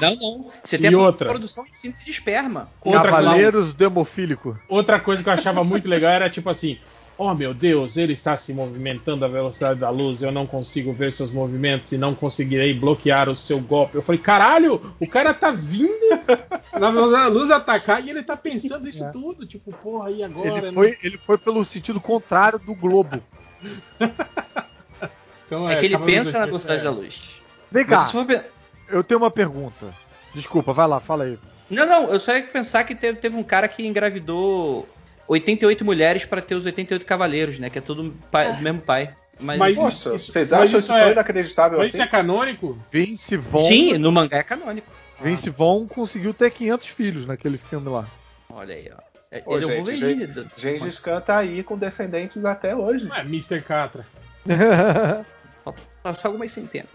Não, 0.00 0.16
não. 0.16 0.50
Você 0.64 0.78
tem 0.78 0.90
e 0.90 0.94
a 0.94 0.98
outra? 0.98 1.28
produção 1.28 1.62
infinita 1.66 2.02
de 2.04 2.10
esperma. 2.10 2.70
Outra 2.80 3.02
Cavaleiros 3.02 3.74
demofílico. 3.74 4.58
Outra 4.66 4.98
coisa 4.98 5.22
que 5.22 5.28
eu 5.28 5.32
achava 5.32 5.62
muito 5.62 5.86
legal 5.86 6.10
era 6.10 6.30
tipo 6.30 6.48
assim: 6.48 6.78
Oh 7.22 7.34
meu 7.34 7.52
Deus, 7.52 7.98
ele 7.98 8.14
está 8.14 8.38
se 8.38 8.54
movimentando 8.54 9.26
à 9.26 9.28
velocidade 9.28 9.78
da 9.78 9.90
luz, 9.90 10.22
eu 10.22 10.32
não 10.32 10.46
consigo 10.46 10.90
ver 10.90 11.12
seus 11.12 11.30
movimentos 11.30 11.92
e 11.92 11.98
não 11.98 12.14
conseguirei 12.14 12.72
bloquear 12.72 13.28
o 13.28 13.36
seu 13.36 13.60
golpe. 13.60 13.94
Eu 13.96 14.00
falei, 14.00 14.18
caralho, 14.18 14.80
o 14.98 15.06
cara 15.06 15.34
tá 15.34 15.50
vindo 15.50 15.90
na 16.72 16.90
velocidade 16.90 17.24
da 17.24 17.28
luz 17.28 17.50
atacar 17.50 18.02
e 18.02 18.08
ele 18.08 18.22
tá 18.22 18.38
pensando 18.38 18.88
isso 18.88 19.04
é. 19.04 19.10
tudo. 19.10 19.46
Tipo, 19.46 19.70
porra, 19.70 20.08
aí 20.08 20.22
agora. 20.22 20.48
Ele 20.48 20.60
né? 20.62 20.72
foi, 20.72 20.96
ele 21.02 21.18
foi 21.18 21.36
pelo 21.36 21.62
sentido 21.62 22.00
contrário 22.00 22.58
do 22.58 22.74
globo. 22.74 23.22
então, 25.44 25.68
é, 25.68 25.74
é, 25.74 25.80
que 25.80 25.84
ele 25.84 25.98
pensa 25.98 26.38
na 26.38 26.46
velocidade 26.46 26.80
é. 26.80 26.84
da 26.84 26.90
luz. 26.90 27.34
Vem 27.70 27.84
cá, 27.84 28.08
for... 28.08 28.26
eu 28.88 29.04
tenho 29.04 29.20
uma 29.20 29.30
pergunta. 29.30 29.92
Desculpa, 30.34 30.72
vai 30.72 30.88
lá, 30.88 30.98
fala 30.98 31.24
aí. 31.24 31.38
Não, 31.68 31.84
não, 31.84 32.10
eu 32.10 32.18
só 32.18 32.34
ia 32.34 32.42
pensar 32.44 32.82
que 32.84 32.94
teve, 32.94 33.18
teve 33.18 33.36
um 33.36 33.44
cara 33.44 33.68
que 33.68 33.86
engravidou 33.86 34.88
88 35.30 35.84
mulheres 35.84 36.24
para 36.24 36.42
ter 36.42 36.56
os 36.56 36.66
88 36.66 37.06
cavaleiros, 37.06 37.58
né? 37.60 37.70
Que 37.70 37.78
é 37.78 37.80
tudo 37.80 38.12
pai, 38.32 38.48
ah. 38.48 38.52
do 38.52 38.62
mesmo 38.62 38.80
pai. 38.80 39.14
Mas, 39.38 39.58
mas 39.58 39.76
Poxa, 39.76 40.16
isso, 40.16 40.32
vocês 40.32 40.52
acham 40.52 40.78
isso, 40.80 40.92
é, 40.92 41.12
inacreditável 41.12 41.78
mas 41.78 41.88
assim? 41.88 41.98
isso 41.98 42.02
é 42.02 42.08
canônico? 42.08 42.76
Vince 42.90 43.36
Vaughn. 43.36 43.64
Sim, 43.64 43.96
no 43.96 44.10
mangá 44.10 44.38
é 44.38 44.42
canônico. 44.42 44.90
Vince 45.22 45.48
ah. 45.48 45.54
Vaughn 45.56 45.86
conseguiu 45.86 46.34
ter 46.34 46.50
500 46.50 46.88
filhos 46.88 47.26
naquele 47.26 47.58
filme 47.58 47.88
lá. 47.88 48.06
Olha 48.50 48.74
aí, 48.74 48.90
ó. 48.92 49.00
É, 49.30 49.42
Ô, 49.46 49.56
ele 49.56 49.94
gente, 49.94 50.24
é 50.24 50.42
o 50.42 50.50
Gengis 50.56 50.98
Khan 50.98 51.20
tá 51.20 51.38
aí 51.38 51.62
com 51.62 51.78
descendentes 51.78 52.44
até 52.44 52.74
hoje. 52.74 53.08
É, 53.14 53.20
Mr. 53.20 53.62
Catra. 53.62 54.04
Faltam 56.02 56.14
só 56.14 56.28
algumas 56.28 56.50
centenas. 56.50 56.88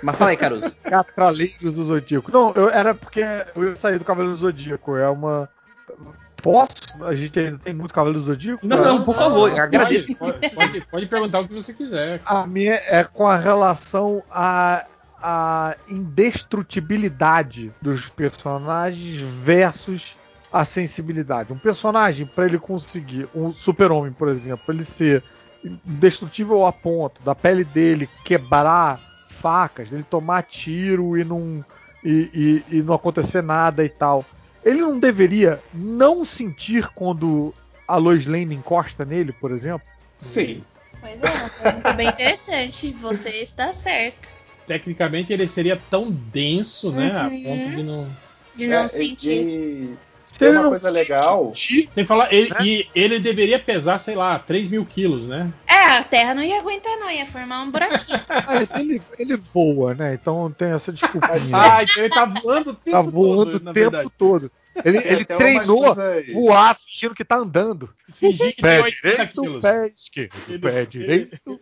Mas 0.00 0.16
fala 0.16 0.30
aí, 0.30 0.36
Caruso. 0.36 0.70
Catraleiros 0.88 1.74
do 1.74 1.84
Zodíaco. 1.84 2.30
Não, 2.30 2.52
eu, 2.54 2.70
era 2.70 2.94
porque 2.94 3.24
eu 3.56 3.70
ia 3.70 3.74
sair 3.74 3.98
do 3.98 4.04
Cavaleiro 4.04 4.36
do 4.36 4.40
Zodíaco. 4.40 4.96
É 4.96 5.08
uma 5.08 5.48
Posso? 6.42 6.74
A 7.02 7.14
gente 7.14 7.38
ainda 7.38 7.58
tem 7.58 7.74
muito 7.74 7.92
Cavaleiro 7.92 8.20
do 8.20 8.26
Zodíaco? 8.26 8.66
Não, 8.66 8.82
não, 8.82 9.04
por 9.04 9.14
favor, 9.14 9.58
agradeço. 9.58 10.14
Pode, 10.16 10.50
pode, 10.50 10.80
pode, 10.82 11.06
perguntar 11.06 11.40
o 11.40 11.48
que 11.48 11.54
você 11.54 11.72
quiser. 11.72 12.20
A 12.24 12.46
minha 12.46 12.74
é 12.86 13.04
com 13.04 13.26
a 13.26 13.36
relação 13.36 14.22
à, 14.30 14.86
à 15.22 15.76
indestrutibilidade 15.88 17.72
dos 17.80 18.08
personagens 18.08 19.20
versus 19.20 20.16
a 20.52 20.64
sensibilidade. 20.64 21.52
Um 21.52 21.58
personagem, 21.58 22.26
para 22.26 22.46
ele 22.46 22.58
conseguir, 22.58 23.28
um 23.34 23.52
super-homem, 23.52 24.12
por 24.12 24.28
exemplo, 24.28 24.64
ele 24.68 24.84
ser 24.84 25.22
indestrutível 25.64 26.66
a 26.66 26.72
ponto 26.72 27.22
da 27.22 27.34
pele 27.34 27.64
dele 27.64 28.08
quebrar 28.24 28.98
facas, 29.28 29.92
ele 29.92 30.02
tomar 30.02 30.42
tiro 30.42 31.16
e 31.16 31.24
não, 31.24 31.64
e, 32.02 32.64
e, 32.70 32.78
e 32.78 32.82
não 32.82 32.94
acontecer 32.94 33.42
nada 33.42 33.84
e 33.84 33.88
tal 33.88 34.24
ele 34.64 34.80
não 34.80 34.98
deveria 34.98 35.60
não 35.72 36.24
sentir 36.24 36.88
quando 36.88 37.54
a 37.86 37.96
Lois 37.96 38.26
Lane 38.26 38.54
encosta 38.54 39.04
nele, 39.04 39.32
por 39.32 39.50
exemplo? 39.50 39.86
Sim. 40.20 40.62
Pois 41.00 41.20
é, 41.20 41.30
uma 41.30 41.48
pergunta 41.48 41.92
bem 41.92 42.08
interessante. 42.08 42.92
Você 43.00 43.30
está 43.30 43.72
certo. 43.72 44.28
Tecnicamente 44.66 45.32
ele 45.32 45.48
seria 45.48 45.80
tão 45.90 46.10
denso, 46.10 46.92
né? 46.92 47.16
A 47.16 47.26
uhum. 47.26 47.42
ponto 47.42 47.76
de 47.76 47.82
não. 47.82 48.16
De 48.54 48.66
não 48.66 48.84
é, 48.84 48.88
sentir. 48.88 49.46
E, 49.46 49.96
tem 50.38 50.50
uma 50.50 50.68
coisa 50.68 50.90
legal. 50.90 51.52
Sem 51.54 52.04
falar, 52.04 52.32
ele, 52.32 52.50
né? 52.50 52.56
e 52.62 52.88
ele 52.94 53.18
deveria 53.18 53.58
pesar, 53.58 53.98
sei 53.98 54.14
lá, 54.14 54.38
3 54.38 54.68
mil 54.68 54.84
quilos, 54.86 55.26
né? 55.26 55.52
É, 55.66 55.98
a 55.98 56.04
Terra 56.04 56.34
não 56.34 56.42
ia 56.42 56.58
aguentar, 56.58 56.96
não, 56.98 57.10
ia 57.10 57.26
formar 57.26 57.62
um 57.62 57.70
buraquinho. 57.70 58.20
Mas 58.46 58.72
ele, 58.74 59.02
ele 59.18 59.36
voa, 59.36 59.94
né? 59.94 60.14
Então 60.14 60.54
tem 60.56 60.72
essa 60.72 60.92
desculpa. 60.92 61.28
ah, 61.52 61.82
então 61.82 62.04
ele 62.04 62.14
tá 62.14 62.24
voando 62.24 62.70
o 62.70 62.74
tempo 62.74 62.96
tá 62.96 63.02
voando 63.02 63.44
todo, 63.44 63.54
o 63.56 63.72
tempo 63.72 63.72
verdade. 63.72 64.10
todo. 64.16 64.52
Ele, 64.84 64.98
ele 64.98 65.24
treinou 65.24 65.94
voar 66.32 66.76
fingindo 66.76 67.14
que 67.14 67.24
tá 67.24 67.36
andando. 67.36 67.90
Fingir 68.08 68.54
que 68.54 68.62
pé 68.62 68.76
tem 68.76 68.84
80 68.84 69.00
direito, 69.02 69.42
quilos. 69.42 69.62
Pé 69.62 69.86
esquerdo, 69.88 70.36
ele, 70.48 70.58
pé 70.58 70.86
direito. 70.86 71.60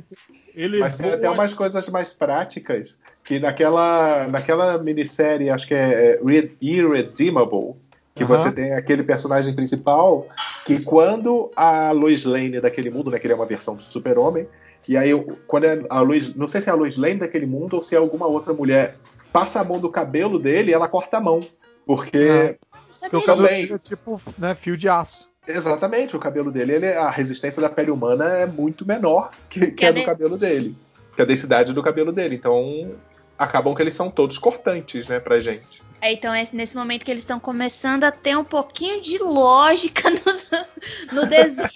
Ele, 0.55 0.79
Mas 0.79 0.99
tem 0.99 1.13
até 1.13 1.29
umas 1.31 1.55
coisas 1.55 1.89
mais 1.89 2.13
práticas 2.13 2.97
que 3.25 3.39
naquela, 3.39 4.27
naquela 4.29 4.79
minissérie, 4.79 5.51
acho 5.51 5.67
que 5.67 5.75
é 5.75 6.21
Irredeemable, 6.61 7.77
que 8.19 8.25
uhum. 8.25 8.29
você 8.29 8.51
tem 8.51 8.75
aquele 8.75 9.05
personagem 9.05 9.55
principal 9.55 10.27
que 10.67 10.81
quando 10.81 11.53
a 11.55 11.93
Lois 11.93 12.25
Lane 12.25 12.61
daquele 12.61 12.91
mundo, 12.91 13.13
né, 13.13 13.19
que 13.19 13.27
ele 13.27 13.33
é 13.33 13.37
uma 13.37 13.47
versão 13.47 13.77
do 13.77 13.83
super-homem, 13.83 14.47
e 14.89 14.97
aí 14.97 15.13
quando 15.47 15.65
é 15.65 15.85
a 15.89 16.01
Lois, 16.01 16.35
não 16.35 16.49
sei 16.49 16.61
se 16.61 16.69
é 16.69 16.73
a 16.73 16.75
Lois 16.75 16.97
Lane 16.97 17.21
daquele 17.21 17.47
mundo 17.47 17.75
ou 17.77 17.83
se 17.83 17.95
é 17.95 17.99
alguma 17.99 18.27
outra 18.27 18.53
mulher, 18.53 18.97
passa 19.33 19.61
a 19.61 19.65
mão 19.65 19.79
do 19.79 19.89
cabelo 19.89 20.37
dele 20.37 20.73
e 20.73 20.75
ela 20.75 20.89
corta 20.89 21.19
a 21.19 21.21
mão. 21.21 21.41
Porque, 21.87 22.19
uhum. 22.19 22.99
porque 23.01 23.17
o 23.17 23.23
cabelo 23.23 23.49
dele 23.49 23.73
é 23.75 23.79
tipo 23.79 24.21
né, 24.37 24.55
fio 24.57 24.77
de 24.77 24.89
aço. 24.89 25.29
Exatamente, 25.47 26.17
o 26.17 26.19
cabelo 26.19 26.51
dele, 26.51 26.75
ele, 26.75 26.89
a 26.89 27.09
resistência 27.09 27.63
da 27.63 27.71
pele 27.71 27.91
humana 27.91 28.25
é 28.25 28.47
muito 28.47 28.85
menor 28.85 29.31
que, 29.49 29.71
que 29.71 29.87
a 29.87 29.93
do 29.93 30.05
cabelo 30.05 30.37
dele. 30.37 30.77
Que 31.15 31.23
a 31.23 31.25
densidade 31.25 31.73
do 31.73 31.83
cabelo 31.83 32.13
dele. 32.13 32.35
Então, 32.35 32.91
acabam 33.39 33.75
que 33.75 33.81
eles 33.81 33.95
são 33.95 34.11
todos 34.11 34.37
cortantes, 34.37 35.07
né, 35.07 35.21
pra 35.21 35.41
gente. 35.41 35.83
É, 36.01 36.13
então 36.13 36.33
é 36.33 36.45
nesse 36.53 36.77
momento 36.77 37.05
que 37.05 37.11
eles 37.11 37.25
estão 37.25 37.41
começando 37.41 38.05
a 38.05 38.13
ter 38.13 38.37
um 38.37 38.45
pouquinho 38.45 39.01
de 39.01 39.19
lógica 39.19 40.09
no, 40.11 41.21
no 41.21 41.27
desenho. 41.27 41.69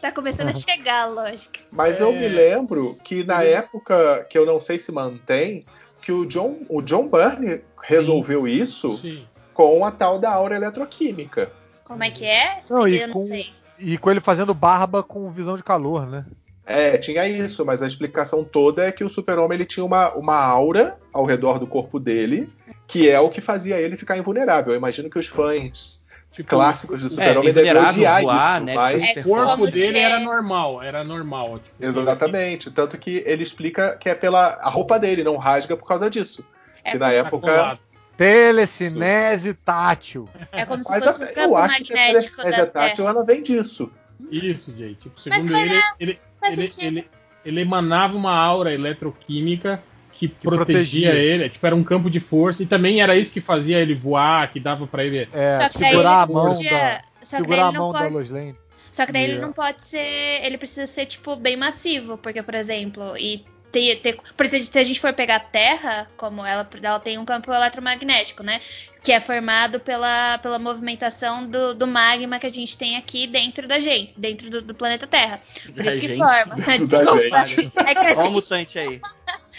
tá 0.00 0.12
começando 0.12 0.48
a 0.48 0.54
chegar 0.54 1.02
a 1.02 1.06
lógica. 1.06 1.60
Mas 1.72 2.00
é... 2.00 2.04
eu 2.04 2.12
me 2.12 2.28
lembro 2.28 2.96
que 3.02 3.24
na 3.24 3.42
época, 3.42 4.26
que 4.30 4.38
eu 4.38 4.46
não 4.46 4.60
sei 4.60 4.78
se 4.78 4.92
mantém, 4.92 5.66
que 6.00 6.12
o 6.12 6.24
John, 6.26 6.58
o 6.68 6.80
John 6.82 7.08
Byrne 7.08 7.62
resolveu 7.82 8.44
Sim. 8.44 8.48
isso 8.48 8.90
Sim. 8.90 9.26
com 9.52 9.84
a 9.84 9.90
tal 9.90 10.18
da 10.18 10.30
aura 10.30 10.54
eletroquímica. 10.54 11.50
Como 11.82 12.02
é 12.02 12.10
que 12.10 12.24
é? 12.24 12.60
Não, 12.70 12.86
e, 12.86 13.08
com, 13.08 13.18
não 13.18 13.44
e 13.78 13.98
com 13.98 14.10
ele 14.10 14.20
fazendo 14.20 14.54
barba 14.54 15.02
com 15.02 15.30
visão 15.30 15.56
de 15.56 15.62
calor, 15.62 16.06
né? 16.06 16.24
É, 16.66 16.96
tinha 16.96 17.28
isso, 17.28 17.64
mas 17.64 17.82
a 17.82 17.86
explicação 17.86 18.42
toda 18.42 18.86
é 18.86 18.92
que 18.92 19.04
o 19.04 19.10
super-homem 19.10 19.56
ele 19.56 19.66
tinha 19.66 19.84
uma, 19.84 20.14
uma 20.14 20.36
aura 20.36 20.98
ao 21.12 21.26
redor 21.26 21.58
do 21.58 21.66
corpo 21.66 22.00
dele, 22.00 22.50
que 22.94 23.10
é 23.10 23.18
o 23.18 23.28
que 23.28 23.40
fazia 23.40 23.76
ele 23.76 23.96
ficar 23.96 24.16
invulnerável. 24.16 24.72
Eu 24.72 24.78
imagino 24.78 25.10
que 25.10 25.18
os 25.18 25.26
fãs 25.26 26.04
Tipo, 26.30 26.50
clássicos 26.50 27.00
do 27.00 27.06
É, 27.06 27.10
Super-Homem 27.10 27.52
devem 27.52 27.70
invulnerável, 27.70 27.98
odiar 27.98 28.22
voar, 28.22 28.56
isso, 28.56 28.64
né, 28.66 28.74
mas... 28.74 29.16
É 29.16 29.20
o 29.20 29.24
corpo 29.24 29.66
dele 29.66 29.98
era 29.98 30.20
normal, 30.20 30.80
era 30.80 31.02
normal. 31.02 31.58
Tipo, 31.58 31.84
Exatamente. 31.84 32.70
Tanto 32.70 32.96
que 32.96 33.24
ele 33.26 33.42
explica 33.42 33.96
que 33.96 34.08
é 34.08 34.14
pela 34.14 34.60
a 34.60 34.68
roupa 34.68 34.96
dele, 34.98 35.24
não 35.24 35.36
rasga 35.36 35.76
por 35.76 35.88
causa 35.88 36.08
disso. 36.08 36.44
É 36.84 36.92
que 36.92 36.98
na 36.98 37.10
época. 37.10 37.48
sacolado. 37.48 37.80
Telecinese 38.16 39.54
tátil. 39.54 40.28
é 40.52 40.64
como 40.64 40.84
se 40.84 40.90
Mas 40.90 41.04
fosse 41.04 41.24
um 41.24 41.26
eu 41.26 41.34
campo 41.34 41.56
acho 41.56 41.82
que 41.82 41.92
a 41.92 41.96
telecinese 41.96 42.66
tátil 42.66 43.08
ela 43.08 43.24
vem 43.24 43.42
disso. 43.42 43.90
Isso, 44.30 44.72
Jay. 44.76 44.94
Tipo, 44.94 45.16
Mas 45.26 45.44
segundo 45.44 45.56
ele, 45.56 45.80
ele, 45.98 46.18
ele, 46.42 46.70
ele, 46.78 47.10
ele 47.44 47.60
emanava 47.60 48.16
uma 48.16 48.36
aura 48.36 48.72
eletroquímica 48.72 49.82
que, 50.14 50.28
protegia. 50.28 51.10
protegia, 51.10 51.12
ele. 51.14 51.48
Tipo, 51.48 51.66
era 51.66 51.74
um 51.76 51.84
campo 51.84 52.08
de 52.10 52.20
força. 52.20 52.62
E 52.62 52.66
também 52.66 53.00
era 53.02 53.16
isso 53.16 53.32
que 53.32 53.40
fazia 53.40 53.78
ele 53.80 53.94
voar, 53.94 54.50
que 54.52 54.60
dava 54.60 54.86
pra 54.86 55.04
ele. 55.04 55.28
É, 55.32 55.68
que 55.68 55.78
segurar 55.78 56.20
a 56.20 56.24
ele 56.24 56.32
mão 56.32 56.54
podia- 56.54 56.70
da. 56.70 57.02
Que 57.20 57.28
Segurar 57.28 57.64
a 57.64 57.68
ele 57.68 57.78
não 57.78 57.84
mão 57.84 57.92
da 57.92 57.98
pode. 58.00 58.12
Lois 58.12 58.30
Lane. 58.30 58.54
Só 58.92 59.04
que 59.06 59.12
daí 59.12 59.24
ele 59.24 59.32
Yeah. 59.32 59.46
não 59.46 59.52
pode 59.52 59.84
ser. 59.84 60.40
Ele 60.44 60.56
precisa 60.56 60.86
ser, 60.86 61.06
tipo, 61.06 61.34
bem 61.36 61.56
massivo. 61.56 62.16
Porque, 62.18 62.42
por 62.42 62.54
exemplo, 62.54 63.16
e 63.18 63.44
ter, 63.72 63.96
ter, 63.96 64.16
por 64.36 64.46
exemplo, 64.46 64.66
se 64.66 64.78
a 64.78 64.84
gente 64.84 65.00
for 65.00 65.12
pegar 65.12 65.34
a 65.34 65.40
Terra, 65.40 66.08
como 66.16 66.46
ela, 66.46 66.64
ela 66.80 67.00
tem 67.00 67.18
um 67.18 67.24
campo 67.24 67.52
eletromagnético, 67.52 68.44
né? 68.44 68.60
Que 69.02 69.10
é 69.10 69.18
formado 69.18 69.80
pela, 69.80 70.38
pela 70.38 70.60
movimentação 70.60 71.44
do, 71.44 71.74
do 71.74 71.88
magma 71.88 72.38
que 72.38 72.46
a 72.46 72.50
gente 72.50 72.78
tem 72.78 72.96
aqui 72.96 73.26
dentro 73.26 73.66
da 73.66 73.80
gente, 73.80 74.12
dentro 74.16 74.48
do, 74.48 74.62
do 74.62 74.74
planeta 74.76 75.08
Terra. 75.08 75.40
Por 75.74 75.82
Da 75.82 75.90
isso 75.90 76.00
que 76.00 76.08
gente. 76.08 76.18
forma. 76.18 76.54
Dentro 76.54 76.86
da 76.86 77.02
Desculpa. 77.02 77.44
gente. 77.44 77.72
É 77.74 77.94
que, 77.94 77.98
Olha 77.98 78.08
o 78.08 78.12
assim, 78.12 78.30
mutante 78.30 78.78
aí. 78.78 79.00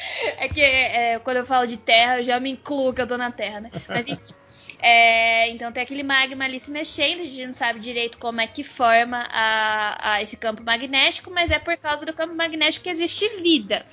é 0.37 0.47
que 0.47 0.61
é, 0.61 1.19
quando 1.19 1.37
eu 1.37 1.45
falo 1.45 1.67
de 1.67 1.77
terra, 1.77 2.19
eu 2.19 2.23
já 2.23 2.39
me 2.39 2.51
incluo 2.51 2.93
que 2.93 3.01
eu 3.01 3.07
tô 3.07 3.17
na 3.17 3.31
terra, 3.31 3.61
né? 3.61 3.71
Mas 3.87 4.07
enfim. 4.07 4.23
É, 4.77 5.49
então 5.49 5.71
tem 5.71 5.81
aquele 5.81 6.03
magma 6.03 6.43
ali 6.43 6.59
se 6.59 6.69
mexendo, 6.69 7.21
a 7.21 7.23
gente 7.23 7.47
não 7.47 7.53
sabe 7.53 7.79
direito 7.79 8.17
como 8.17 8.41
é 8.41 8.45
que 8.45 8.63
forma 8.63 9.25
a, 9.31 10.15
a 10.15 10.21
esse 10.21 10.37
campo 10.37 10.61
magnético, 10.63 11.31
mas 11.31 11.49
é 11.49 11.57
por 11.57 11.75
causa 11.77 12.05
do 12.05 12.13
campo 12.13 12.35
magnético 12.35 12.83
que 12.83 12.89
existe 12.89 13.27
vida. 13.41 13.85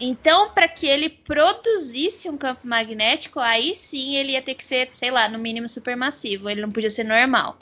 Então, 0.00 0.50
para 0.50 0.66
que 0.66 0.86
ele 0.86 1.08
produzisse 1.10 2.28
um 2.28 2.36
campo 2.36 2.66
magnético, 2.66 3.38
aí 3.38 3.76
sim 3.76 4.16
ele 4.16 4.32
ia 4.32 4.42
ter 4.42 4.54
que 4.54 4.64
ser, 4.64 4.90
sei 4.94 5.10
lá, 5.10 5.28
no 5.28 5.38
mínimo 5.38 5.68
supermassivo. 5.68 6.50
Ele 6.50 6.62
não 6.62 6.72
podia 6.72 6.90
ser 6.90 7.04
normal. 7.04 7.56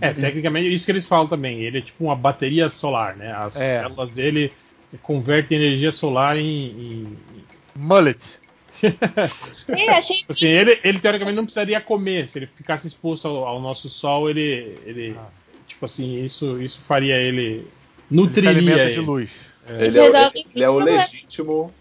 É, 0.00 0.12
tecnicamente, 0.12 0.72
isso 0.72 0.86
que 0.86 0.92
eles 0.92 1.06
falam 1.06 1.26
também. 1.26 1.60
Ele 1.60 1.78
é 1.78 1.82
tipo 1.82 2.04
uma 2.04 2.16
bateria 2.16 2.70
solar, 2.70 3.16
né? 3.16 3.32
As 3.32 3.56
É. 3.56 3.80
células 3.80 4.10
dele 4.10 4.52
convertem 4.98 5.58
energia 5.58 5.92
solar 5.92 6.36
em. 6.36 6.44
em- 6.44 7.18
Mullet. 7.74 8.40
E 8.82 9.88
achei 9.88 10.24
Assim, 10.28 10.46
ele, 10.48 10.80
ele 10.82 10.98
teoricamente 10.98 11.36
não 11.36 11.44
precisaria 11.44 11.80
comer. 11.80 12.28
Se 12.28 12.38
ele 12.38 12.46
ficasse 12.46 12.86
exposto 12.86 13.28
ao, 13.28 13.44
ao 13.46 13.60
nosso 13.60 13.88
sol, 13.88 14.28
ele. 14.28 14.78
ele 14.84 15.16
Ah. 15.18 15.26
Tipo 15.66 15.84
assim, 15.86 16.22
isso, 16.24 16.60
isso 16.60 16.80
faria 16.80 17.16
ele. 17.16 17.42
Ele 17.42 17.60
se 17.62 18.14
Nutriria 18.14 18.82
ele. 18.84 18.92
de 18.92 19.00
luz. 19.00 19.30
Ele 19.66 19.76
é, 19.76 19.88
o, 20.02 20.12
resolve 20.12 20.46
ele 20.54 20.64
é 20.64 20.68
o 20.68 20.72
muito 20.74 20.86
legítimo. 20.86 21.72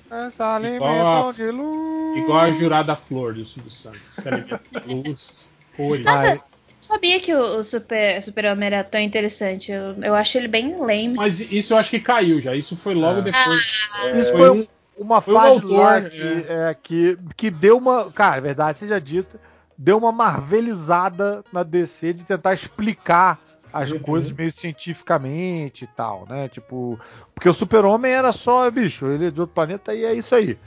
Igual 0.76 1.30
a- 1.30 1.32
de 1.34 1.52
luz. 1.52 2.18
Igual 2.20 2.40
a 2.40 2.52
jurada 2.52 2.96
flor 2.96 3.34
do 3.34 3.44
Silvio 3.46 3.72
Santos. 3.72 4.02
Se 4.16 4.30
alimenta 4.30 4.62
de 4.86 4.94
luz, 4.94 5.50
cores. 5.76 6.06
Nossa, 6.06 6.42
sabia 6.82 7.20
que 7.20 7.34
o, 7.34 7.60
o 7.60 7.64
Super, 7.64 8.22
Super-Homem 8.24 8.68
era 8.68 8.84
tão 8.84 9.00
interessante. 9.00 9.72
Eu, 9.72 9.96
eu 10.04 10.14
acho 10.16 10.38
ele 10.38 10.48
bem 10.48 10.78
lame. 10.78 11.14
Mas 11.16 11.40
isso 11.52 11.74
eu 11.74 11.78
acho 11.78 11.90
que 11.92 12.00
caiu 12.00 12.42
já. 12.42 12.56
Isso 12.56 12.76
foi 12.76 12.94
logo 12.94 13.20
É. 13.20 13.24
depois. 13.24 13.62
É, 14.04 14.20
Isso 14.20 14.32
Foi 14.32 14.50
um- 14.50 14.68
uma 14.98 15.22
foi 15.22 15.34
um 15.34 15.38
fase 15.38 15.56
autor, 15.56 15.70
lá 15.80 16.02
que, 16.02 16.46
é, 16.48 16.76
que, 16.82 17.18
que 17.36 17.50
deu 17.50 17.78
uma. 17.78 18.12
Cara, 18.12 18.38
é 18.38 18.42
verdade 18.42 18.80
seja 18.80 19.00
dita, 19.02 19.40
deu 19.78 19.98
uma 19.98 20.12
marvelizada 20.12 21.44
na 21.52 21.64
DC 21.64 22.14
de 22.14 22.24
tentar 22.24 22.54
explicar 22.54 23.40
as 23.74 23.92
Uhum. 23.92 24.00
coisas 24.00 24.32
meio 24.34 24.52
cientificamente 24.52 25.86
e 25.86 25.88
tal, 25.88 26.26
né? 26.30 26.50
Tipo, 26.50 27.00
porque 27.34 27.48
o 27.48 27.54
Super-Homem 27.54 28.12
era 28.12 28.32
só, 28.34 28.70
bicho, 28.70 29.06
ele 29.08 29.28
é 29.28 29.32
de 29.32 29.40
outro 29.40 29.56
planeta 29.56 29.94
e 29.96 30.04
é 30.04 30.14
isso 30.14 30.36
aí. 30.36 30.58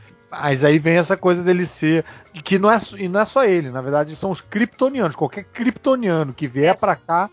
Mas 0.41 0.65
aí 0.65 0.79
vem 0.79 0.97
essa 0.97 1.17
coisa 1.17 1.43
dele 1.43 1.67
ser. 1.67 2.05
Que 2.45 2.59
não 2.59 2.71
é, 2.71 2.81
e 2.99 3.09
não 3.09 3.21
é 3.21 3.25
só 3.25 3.45
ele, 3.45 3.71
na 3.71 3.81
verdade, 3.81 4.17
são 4.17 4.31
os 4.31 4.41
kryptonianos. 4.41 5.15
Qualquer 5.17 5.45
kryptoniano 5.45 6.33
que 6.33 6.49
vier 6.49 6.79
pra 6.79 6.97
cá, 6.97 7.31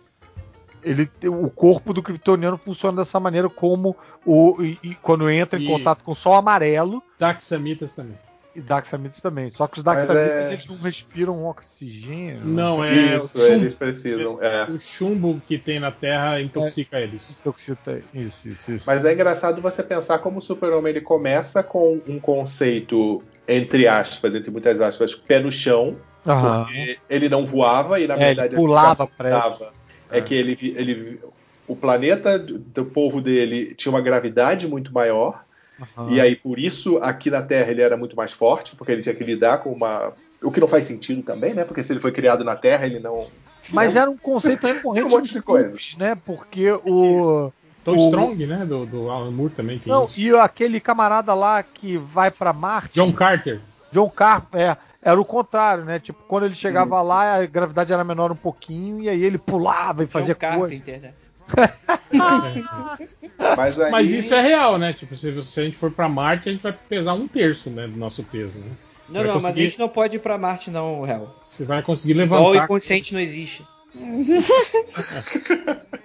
ele, 0.84 1.10
o 1.26 1.50
corpo 1.50 1.94
do 1.94 2.02
kryptoniano 2.04 2.58
funciona 2.58 2.98
dessa 3.02 3.20
maneira 3.20 3.50
como 3.50 3.96
o, 4.26 4.62
e- 4.62 4.80
e 4.84 4.96
quando 4.96 5.30
entra 5.30 5.60
em 5.60 5.64
E- 5.64 5.68
contato 5.68 6.04
com 6.04 6.12
o 6.12 6.16
sol 6.16 6.34
amarelo 6.36 7.02
Daxamitas 7.20 7.94
também. 7.94 8.18
E 8.56 8.62
Daxamitas 8.62 9.20
também. 9.20 9.50
Só 9.50 9.68
que 9.68 9.80
os 9.80 9.84
Mas 9.84 10.08
Daxamitas 10.08 10.46
é- 10.50 10.54
eles 10.54 10.68
não 10.68 10.78
respiram 10.78 11.46
oxigênio. 11.46 12.42
Não, 12.46 12.84
é 12.84 13.18
Isso, 13.18 13.38
o, 13.38 13.42
chumbo, 13.42 13.54
eles 13.54 13.74
precisam. 13.76 14.38
É. 14.42 14.66
o 14.70 14.80
chumbo 14.80 15.42
que 15.48 15.58
tem 15.58 15.80
na 15.80 15.92
Terra 15.92 16.42
intoxica 16.42 17.00
eles. 17.00 17.40
Toxita, 17.44 18.02
isso, 18.14 18.50
isso, 18.50 18.72
isso. 18.74 18.84
Mas 18.86 19.06
é 19.06 19.14
engraçado 19.14 19.62
você 19.62 19.82
pensar 19.84 20.20
como 20.20 20.40
o 20.40 20.42
Super-Homem 20.42 20.92
ele 20.92 21.02
começa 21.02 21.64
com 21.64 22.02
um 22.08 22.20
conceito, 22.20 23.24
entre 23.48 23.88
aspas, 23.88 24.36
entre 24.36 24.52
muitas 24.52 24.80
aspas, 24.82 25.16
pé 25.16 25.40
no 25.40 25.52
chão. 25.52 25.96
Aham. 26.26 26.66
porque 26.66 27.00
Ele 27.10 27.28
não 27.30 27.46
voava 27.46 28.00
e, 28.00 28.06
na 28.08 28.14
É, 28.14 28.18
ele 28.18 28.26
verdade, 28.26 28.56
pulava 28.56 28.88
a 28.90 28.92
explicação 28.92 29.08
que 29.08 29.18
prédio. 29.18 29.40
dava 29.40 29.72
é 30.12 30.22
que 30.22 30.36
ele, 30.36 30.58
ele, 30.78 31.20
o 31.68 31.76
planeta 31.76 32.38
do 32.38 32.84
povo 32.86 33.22
dele 33.22 33.74
tinha 33.74 33.92
uma 33.92 34.02
gravidade 34.02 34.68
muito 34.68 34.94
maior. 34.94 35.44
Aham. 35.82 36.12
E 36.14 36.20
aí, 36.22 36.36
por 36.36 36.60
isso, 36.60 36.98
aqui 36.98 37.30
na 37.30 37.42
Terra 37.42 37.72
ele 37.72 37.82
era 37.82 37.98
muito 37.98 38.16
mais 38.16 38.32
forte, 38.32 38.76
porque 38.76 38.92
ele 38.92 39.02
tinha 39.02 39.16
que 39.16 39.24
lidar 39.24 39.60
com 39.60 39.72
uma. 39.72 40.14
O 40.44 40.52
que 40.52 40.60
não 40.60 40.68
faz 40.68 40.86
sentido 40.86 41.22
também, 41.24 41.54
né? 41.54 41.64
Porque 41.64 41.84
se 41.84 41.94
ele 41.94 42.00
foi 42.00 42.12
criado 42.12 42.44
na 42.44 42.56
Terra, 42.56 42.86
ele 42.86 43.00
não. 43.00 43.28
Mas 43.70 43.96
era 43.96 44.10
um 44.10 44.18
conceito 44.18 44.66
recorrente 44.68 45.06
Um 45.08 45.10
monte 45.10 45.30
de 45.30 45.36
nos 45.36 45.46
coisa. 45.46 45.66
filmes, 45.68 45.96
né? 45.98 46.16
Porque 46.16 46.72
o. 46.72 47.52
Tão 47.84 47.96
O- 47.96 48.08
Strong, 48.08 48.46
né? 48.46 48.66
Do, 48.66 48.86
do 48.86 49.10
Alan 49.10 49.32
Moore 49.32 49.54
também 49.54 49.80
tem 49.80 49.92
Não, 49.92 50.06
isso. 50.06 50.20
e 50.20 50.36
aquele 50.36 50.80
camarada 50.80 51.34
lá 51.34 51.64
que 51.64 51.98
vai 51.98 52.30
pra 52.30 52.54
Marte, 52.54 52.94
John 52.94 53.12
Carter. 53.12 53.60
John 53.92 54.10
Carter, 54.10 54.62
é, 54.62 54.78
era 55.02 55.20
o 55.20 55.26
contrário, 55.26 55.84
né? 55.84 56.00
Tipo, 56.00 56.24
quando 56.28 56.46
ele 56.46 56.54
chegava 56.54 57.02
lá, 57.02 57.36
a 57.38 57.46
gravidade 57.46 57.92
era 57.92 58.04
menor 58.04 58.32
um 58.32 58.36
pouquinho, 58.36 59.00
e 59.02 59.10
aí 59.10 59.24
ele 59.24 59.38
pulava 59.38 60.04
e 60.04 60.08
fazia 60.08 60.36
John 60.36 60.40
coisa. 60.40 60.60
Carpenter, 60.60 61.02
né? 61.02 61.14
Mas, 63.58 63.80
aí, 63.80 63.92
Mas 63.92 64.10
isso 64.12 64.34
é 64.36 64.42
real, 64.42 64.78
né? 64.78 64.94
Tipo, 64.94 65.16
se, 65.16 65.42
se 65.42 65.60
a 65.60 65.64
gente 65.64 65.78
for 65.78 65.92
pra 65.92 66.08
Marte, 66.10 66.50
a 66.50 66.52
gente 66.52 66.62
vai 66.62 66.74
pesar 66.74 67.14
um 67.14 67.28
terço 67.28 67.70
né, 67.70 67.88
do 67.88 67.98
nosso 67.98 68.24
peso, 68.24 68.60
né? 68.60 68.72
Você 69.08 69.18
Não, 69.18 69.24
não, 69.26 69.34
mas 69.36 69.46
a 69.46 69.48
conseguir- 69.50 69.66
gente 69.66 69.80
não 69.80 69.90
pode 69.90 70.16
ir 70.18 70.20
pra 70.20 70.38
Marte, 70.38 70.70
não, 70.72 71.06
Hel. 71.08 71.34
Você 71.46 71.64
vai 71.66 71.82
conseguir 71.82 72.20
Igual 72.20 72.44
o 72.44 72.48
levantar. 72.50 72.66
inconsciente 72.66 73.14
não 73.14 73.20
existe. 73.20 73.66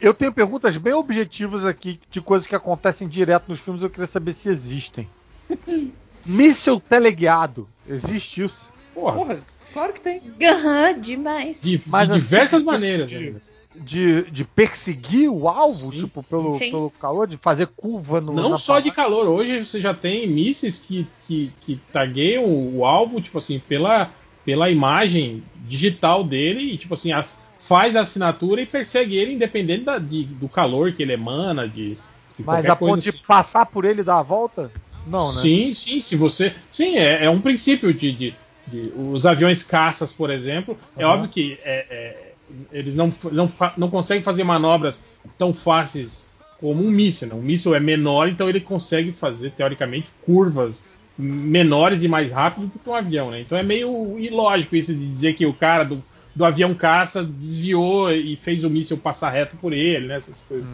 Eu 0.00 0.12
tenho 0.12 0.32
perguntas 0.32 0.76
bem 0.76 0.92
objetivas 0.92 1.64
aqui 1.64 2.00
de 2.10 2.20
coisas 2.20 2.46
que 2.46 2.56
acontecem 2.56 3.06
direto 3.06 3.48
nos 3.48 3.60
filmes. 3.60 3.82
Eu 3.84 3.90
queria 3.90 4.06
saber 4.06 4.32
se 4.32 4.48
existem. 4.48 5.08
Míssel 6.26 6.80
teleguiado. 6.80 7.68
Existe 7.88 8.42
isso? 8.42 8.68
Porra, 8.94 9.16
Porra, 9.16 9.38
claro 9.72 9.92
que 9.92 10.00
tem. 10.00 10.20
Aham, 10.42 10.98
demais. 11.00 11.62
de, 11.62 11.78
de 11.78 11.84
assim, 11.94 12.12
diversas 12.14 12.60
de- 12.60 12.66
maneiras. 12.66 13.08
de- 13.10 13.16
ainda. 13.16 13.42
De, 13.74 14.30
de 14.30 14.44
perseguir 14.44 15.30
o 15.30 15.48
alvo, 15.48 15.90
Sim. 15.92 16.00
tipo, 16.00 16.22
pelo, 16.22 16.52
Sim. 16.52 16.70
pelo 16.70 16.90
calor, 16.90 17.26
de 17.26 17.38
fazer 17.38 17.66
curva 17.68 18.20
no. 18.20 18.34
Não 18.34 18.58
só 18.58 18.78
de 18.80 18.90
calor, 18.90 19.26
hoje 19.26 19.64
você 19.64 19.80
já 19.80 19.94
tem 19.94 20.26
mísseis 20.26 20.78
que, 20.78 21.06
que, 21.26 21.50
que 21.62 21.76
tagueiam 21.90 22.44
o 22.44 22.84
alvo, 22.84 23.18
tipo 23.20 23.38
assim, 23.38 23.58
pela, 23.58 24.10
pela 24.44 24.68
imagem 24.68 25.42
digital 25.56 26.22
dele, 26.22 26.72
e 26.72 26.76
tipo 26.76 26.92
assim, 26.92 27.12
as- 27.12 27.38
faz 27.58 27.96
a 27.96 28.00
assinatura 28.02 28.60
e 28.60 28.66
persegue 28.66 29.16
ele 29.16 29.32
independente 29.34 29.84
da- 29.84 29.98
de- 29.98 30.24
do 30.24 30.48
calor 30.50 30.92
que 30.92 31.02
ele 31.02 31.12
emana, 31.14 31.66
de, 31.66 31.94
de 31.94 31.98
Mas 32.40 32.44
qualquer 32.66 32.70
a 32.72 32.76
ponto 32.76 32.88
coisa 32.90 33.02
de 33.02 33.08
assim. 33.08 33.20
passar 33.26 33.64
por 33.66 33.84
ele 33.86 34.02
e 34.02 34.04
dar 34.04 34.18
a 34.18 34.22
volta? 34.22 34.70
Não, 35.06 35.32
né? 35.32 35.40
Sim, 35.40 35.72
sim, 35.74 36.00
se 36.00 36.14
você. 36.14 36.52
Sim, 36.70 36.96
é, 36.98 37.24
é 37.24 37.30
um 37.30 37.40
princípio 37.40 37.92
de, 37.94 38.12
de- 38.12 38.34
de- 38.66 38.92
Os 38.96 39.24
aviões 39.24 39.62
caças, 39.64 40.12
por 40.12 40.28
exemplo, 40.30 40.76
é 40.96 41.04
Aham. 41.04 41.14
óbvio 41.14 41.28
que 41.30 41.58
é, 41.64 41.86
é, 41.90 42.31
eles 42.72 42.96
não, 42.96 43.12
não, 43.30 43.50
não 43.76 43.90
conseguem 43.90 44.22
fazer 44.22 44.44
manobras 44.44 45.02
tão 45.38 45.52
fáceis 45.52 46.26
como 46.58 46.84
um 46.84 46.90
míssil. 46.90 47.28
Né? 47.28 47.34
Um 47.34 47.42
míssil 47.42 47.74
é 47.74 47.80
menor, 47.80 48.28
então 48.28 48.48
ele 48.48 48.60
consegue 48.60 49.12
fazer, 49.12 49.50
teoricamente, 49.50 50.08
curvas 50.24 50.84
menores 51.18 52.02
e 52.02 52.08
mais 52.08 52.32
rápido 52.32 52.68
do 52.68 52.78
que 52.78 52.88
um 52.88 52.94
avião. 52.94 53.30
Né? 53.30 53.40
Então 53.40 53.58
é 53.58 53.62
meio 53.62 54.18
ilógico 54.18 54.76
isso 54.76 54.94
de 54.94 55.06
dizer 55.06 55.34
que 55.34 55.44
o 55.44 55.52
cara 55.52 55.84
do, 55.84 56.02
do 56.34 56.44
avião 56.44 56.74
caça 56.74 57.22
desviou 57.22 58.10
e 58.12 58.36
fez 58.36 58.64
o 58.64 58.70
míssil 58.70 58.96
passar 58.96 59.30
reto 59.30 59.56
por 59.56 59.72
ele, 59.72 60.06
né? 60.06 60.16
Essas 60.16 60.38
coisas. 60.48 60.70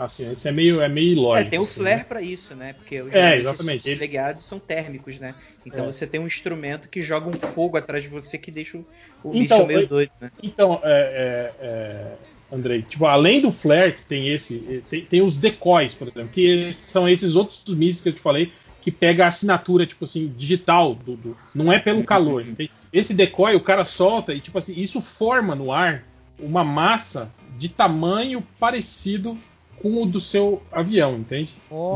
Assim, 0.00 0.32
isso 0.32 0.48
é 0.48 0.50
meio, 0.50 0.80
é 0.80 0.88
meio 0.88 1.10
É, 1.10 1.12
ilógico. 1.12 1.50
tem 1.50 1.58
o 1.58 1.62
assim, 1.62 1.80
flare 1.80 1.98
né? 1.98 2.04
pra 2.04 2.22
isso, 2.22 2.54
né? 2.54 2.72
Porque 2.72 3.02
os 3.02 3.12
É, 3.12 3.36
esses 3.36 3.40
exatamente. 3.40 3.86
Ele- 3.90 4.00
legados 4.00 4.46
são 4.46 4.58
térmicos, 4.58 5.18
né? 5.18 5.34
Então 5.66 5.84
É. 5.84 5.92
você 5.92 6.06
tem 6.06 6.18
um 6.18 6.26
instrumento 6.26 6.88
que 6.88 7.02
joga 7.02 7.28
um 7.28 7.34
fogo 7.34 7.76
atrás 7.76 8.02
de 8.02 8.08
você 8.08 8.38
que 8.38 8.50
deixa 8.50 8.78
o, 8.78 8.86
o 9.22 9.32
Então, 9.34 9.66
meio 9.66 9.86
doido, 9.86 10.10
né? 10.18 10.30
Então, 10.42 10.80
é, 10.82 11.52
é, 11.60 11.66
é, 11.66 12.12
Andrei, 12.50 12.80
tipo, 12.80 13.04
além 13.04 13.42
do 13.42 13.52
flare 13.52 13.92
que 13.92 14.02
tem 14.04 14.28
esse, 14.28 14.82
tem, 14.88 15.04
tem 15.04 15.20
os 15.20 15.36
decoys, 15.36 15.94
por 15.94 16.08
exemplo, 16.08 16.30
que 16.32 16.72
são 16.72 17.06
esses 17.06 17.36
outros 17.36 17.62
mísseis 17.68 18.00
que 18.00 18.08
eu 18.08 18.12
te 18.14 18.20
falei 18.20 18.50
que 18.80 18.90
pega 18.90 19.26
a 19.26 19.28
assinatura, 19.28 19.84
tipo 19.84 20.04
assim, 20.04 20.32
digital. 20.34 20.94
Do, 20.94 21.14
do 21.14 21.36
não 21.54 21.70
é 21.70 21.78
pelo 21.78 22.02
calor. 22.04 22.40
Entende? 22.40 22.70
Esse 22.90 23.12
decoy 23.12 23.54
o 23.54 23.60
cara 23.60 23.84
solta 23.84 24.32
e, 24.32 24.40
tipo 24.40 24.56
assim, 24.58 24.72
isso 24.74 25.02
forma 25.02 25.54
no 25.54 25.70
ar 25.70 26.02
uma 26.38 26.64
massa 26.64 27.30
de 27.58 27.68
tamanho 27.68 28.42
parecido 28.58 29.36
com 29.80 30.02
o 30.02 30.06
do 30.06 30.20
seu 30.20 30.62
avião, 30.70 31.16
entende? 31.16 31.50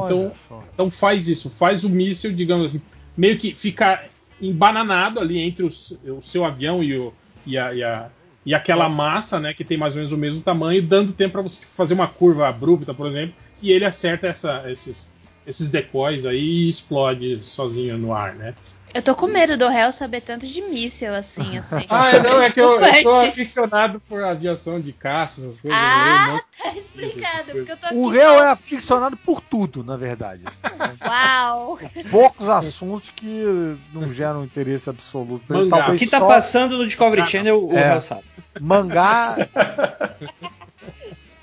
Então, 0.05 0.33
então 0.73 0.91
faz 0.91 1.29
isso, 1.29 1.51
faz 1.51 1.85
o 1.85 1.91
míssil, 1.91 2.33
digamos 2.33 2.69
assim, 2.69 2.81
meio 3.17 3.39
que 3.39 3.53
ficar 3.55 4.07
embananado 4.41 5.21
ali 5.21 5.39
entre 5.39 5.65
os, 5.65 5.99
o 6.05 6.21
seu 6.21 6.45
avião 6.45 6.83
e, 6.83 6.97
o, 6.97 7.13
e, 7.47 7.59
a, 7.59 7.75
e, 7.75 7.83
a, 7.83 8.11
e 8.45 8.55
aquela 8.55 8.89
massa, 8.89 9.39
né, 9.39 9.55
que 9.55 9.65
tem 9.65 9.77
mais 9.77 9.95
ou 9.95 9.99
menos 9.99 10.13
o 10.13 10.19
mesmo 10.19 10.43
tamanho, 10.43 10.83
dando 10.83 11.13
tempo 11.13 11.33
para 11.33 11.43
você 11.43 11.65
fazer 11.65 11.95
uma 11.95 12.09
curva 12.09 12.49
abrupta, 12.49 12.93
por 12.95 13.07
exemplo, 13.07 13.35
e 13.63 13.71
ele 13.71 13.85
acerta 13.85 14.27
essa, 14.27 14.65
esses, 14.71 15.15
esses 15.47 15.71
decoys 15.71 16.27
aí 16.27 16.41
e 16.41 16.71
explode 16.71 17.41
sozinho 17.43 17.99
no 17.99 18.13
ar, 18.13 18.35
né? 18.35 18.55
Eu 18.95 19.03
tô 19.03 19.15
com 19.17 19.27
medo 19.27 19.57
do 19.57 19.69
réu 19.69 19.91
saber 19.91 20.21
tanto 20.21 20.47
de 20.47 20.63
míssil, 20.63 21.13
assim, 21.13 21.59
assim. 21.59 21.85
ah, 21.91 22.17
não, 22.21 22.41
é 22.41 22.51
que 22.51 22.61
eu, 22.61 22.81
eu 22.81 23.03
sou 23.03 23.27
aficionado 23.27 24.01
por 24.09 24.23
aviação 24.23 24.81
de 24.81 24.93
caça, 24.93 25.41
essas 25.41 25.61
coisas. 25.61 25.79
Ah, 25.79 26.41
tá 26.63 26.77
explicado, 26.77 27.47
porque 27.53 27.73
eu 27.73 27.77
tô 27.77 27.87
aqui 27.87 27.95
O 27.97 28.09
réu 28.09 28.31
é 28.35 28.51
aficionado 28.51 29.17
por 29.17 29.41
tudo, 29.41 29.83
na 29.83 29.97
verdade. 29.97 30.45
Assim. 30.47 30.97
Uau! 31.05 31.79
Poucos 32.09 32.49
assuntos 32.49 33.11
que 33.11 33.77
não 33.93 34.13
geram 34.13 34.45
interesse 34.45 34.89
absoluto. 34.89 35.45
Mangá. 35.53 35.91
O 35.91 35.97
que 35.97 36.07
tá 36.07 36.21
só... 36.21 36.29
passando 36.29 36.79
no 36.79 36.87
Discovery 36.87 37.29
Channel, 37.29 37.67
o 37.67 37.77
é, 37.77 37.89
réu 37.89 38.01
sabe. 38.01 38.23
Mangá 38.61 39.37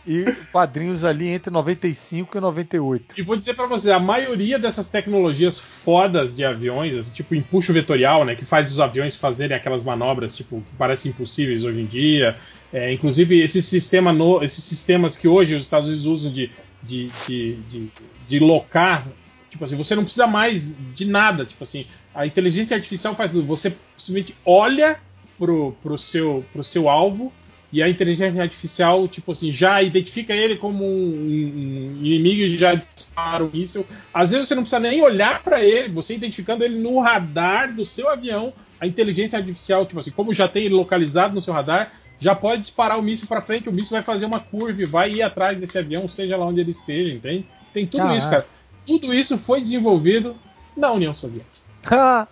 e 0.06 0.26
quadrinhos 0.52 1.04
ali 1.04 1.28
entre 1.28 1.52
95 1.52 2.38
e 2.38 2.42
98. 2.42 3.16
E 3.18 3.22
vou 3.22 3.36
dizer 3.36 3.54
para 3.54 3.68
você, 3.68 3.92
a 3.92 4.00
maioria 4.00 4.58
dessas 4.58 4.90
tecnologias 4.90 5.60
fodas 5.60 6.36
de 6.36 6.44
aviões, 6.44 6.96
assim, 6.96 7.12
tipo 7.12 7.36
empuxo 7.36 7.72
vetorial, 7.72 8.26
né, 8.26 8.36
que 8.36 8.46
faz 8.46 8.72
os 8.72 8.80
aviões 8.80 9.16
fazerem 9.16 9.56
aquelas 9.56 9.84
manobras 9.84 10.36
tipo 10.36 10.62
que 10.62 10.76
parecem 10.76 11.12
impossíveis 11.12 11.64
hoje 11.64 11.82
em 11.82 11.86
dia, 11.86 12.36
é, 12.74 12.92
inclusive 12.92 13.40
esse 13.42 13.62
sistema 13.62 14.12
no, 14.12 14.44
esses 14.44 14.64
sistemas 14.64 15.18
que 15.18 15.28
hoje 15.28 15.56
os 15.56 15.64
Estados 15.64 15.88
Unidos 15.88 16.06
usam 16.06 16.32
de, 16.32 16.50
de, 16.82 17.12
de, 17.28 17.56
de, 17.70 17.92
de 18.28 18.40
locar, 18.40 19.08
tipo 19.50 19.64
assim, 19.64 19.76
você 19.76 19.96
não 19.96 20.04
precisa 20.04 20.26
mais 20.26 20.76
de 20.96 21.06
nada, 21.06 21.46
tipo 21.46 21.64
assim, 21.64 21.86
a 22.14 22.26
inteligência 22.26 22.76
artificial 22.76 23.16
faz 23.16 23.32
tudo, 23.32 23.46
você 23.46 23.76
simplesmente 23.98 24.36
olha 24.46 25.00
pro, 25.38 25.74
pro, 25.82 25.98
seu, 25.98 26.46
pro 26.52 26.64
seu 26.64 26.90
alvo 26.90 27.32
e 27.72 27.82
a 27.82 27.90
inteligência 27.90 28.42
artificial, 28.42 29.08
tipo 29.08 29.32
assim, 29.32 29.52
já 29.52 29.82
identifica 29.82 30.34
ele 30.34 30.58
como 30.58 30.84
um, 30.84 31.98
um 32.00 32.06
inimigo 32.06 32.42
e 32.42 32.58
já 32.58 32.76
dispara 32.76 33.44
o 33.44 33.50
míssil. 33.52 33.86
Às 34.14 34.32
vezes 34.32 34.48
você 34.48 34.56
não 34.56 34.64
precisa 34.64 34.80
nem 34.80 35.02
olhar 35.02 35.42
para 35.42 35.64
ele, 35.64 35.90
você 35.90 36.16
identificando 36.16 36.66
ele 36.66 36.78
no 36.80 37.00
radar 37.00 37.74
do 37.74 37.86
seu 37.86 38.10
avião, 38.10 38.54
a 38.80 38.86
inteligência 38.86 39.40
artificial, 39.40 39.86
tipo 39.86 40.00
assim, 40.00 40.12
como 40.12 40.34
já 40.34 40.48
tem 40.48 40.66
ele 40.66 40.74
localizado 40.74 41.34
no 41.34 41.42
seu 41.42 41.54
radar, 41.54 41.94
já 42.20 42.36
pode 42.36 42.62
disparar 42.62 43.00
o 43.00 43.02
míssil 43.02 43.28
para 43.28 43.42
frente, 43.42 43.70
o 43.70 43.74
míssil 43.74 43.92
vai 43.92 44.04
fazer 44.04 44.26
uma 44.26 44.40
curva 44.40 44.82
e 44.82 44.86
vai 44.86 45.12
ir 45.12 45.22
atrás 45.22 45.58
desse 45.58 45.78
avião, 45.78 46.08
seja 46.08 46.36
lá 46.36 46.46
onde 46.46 46.60
ele 46.60 46.72
esteja, 46.72 47.16
entende? 47.16 47.46
Tem 47.74 47.88
tudo 47.88 48.02
Caraca. 48.02 48.18
isso, 48.18 48.30
cara. 48.30 48.48
Tudo 48.86 49.14
isso 49.14 49.38
foi 49.38 49.62
desenvolvido 49.62 50.36
na 50.76 50.92
União 50.92 51.14
Soviética. 51.14 51.66
ah, 51.90 52.28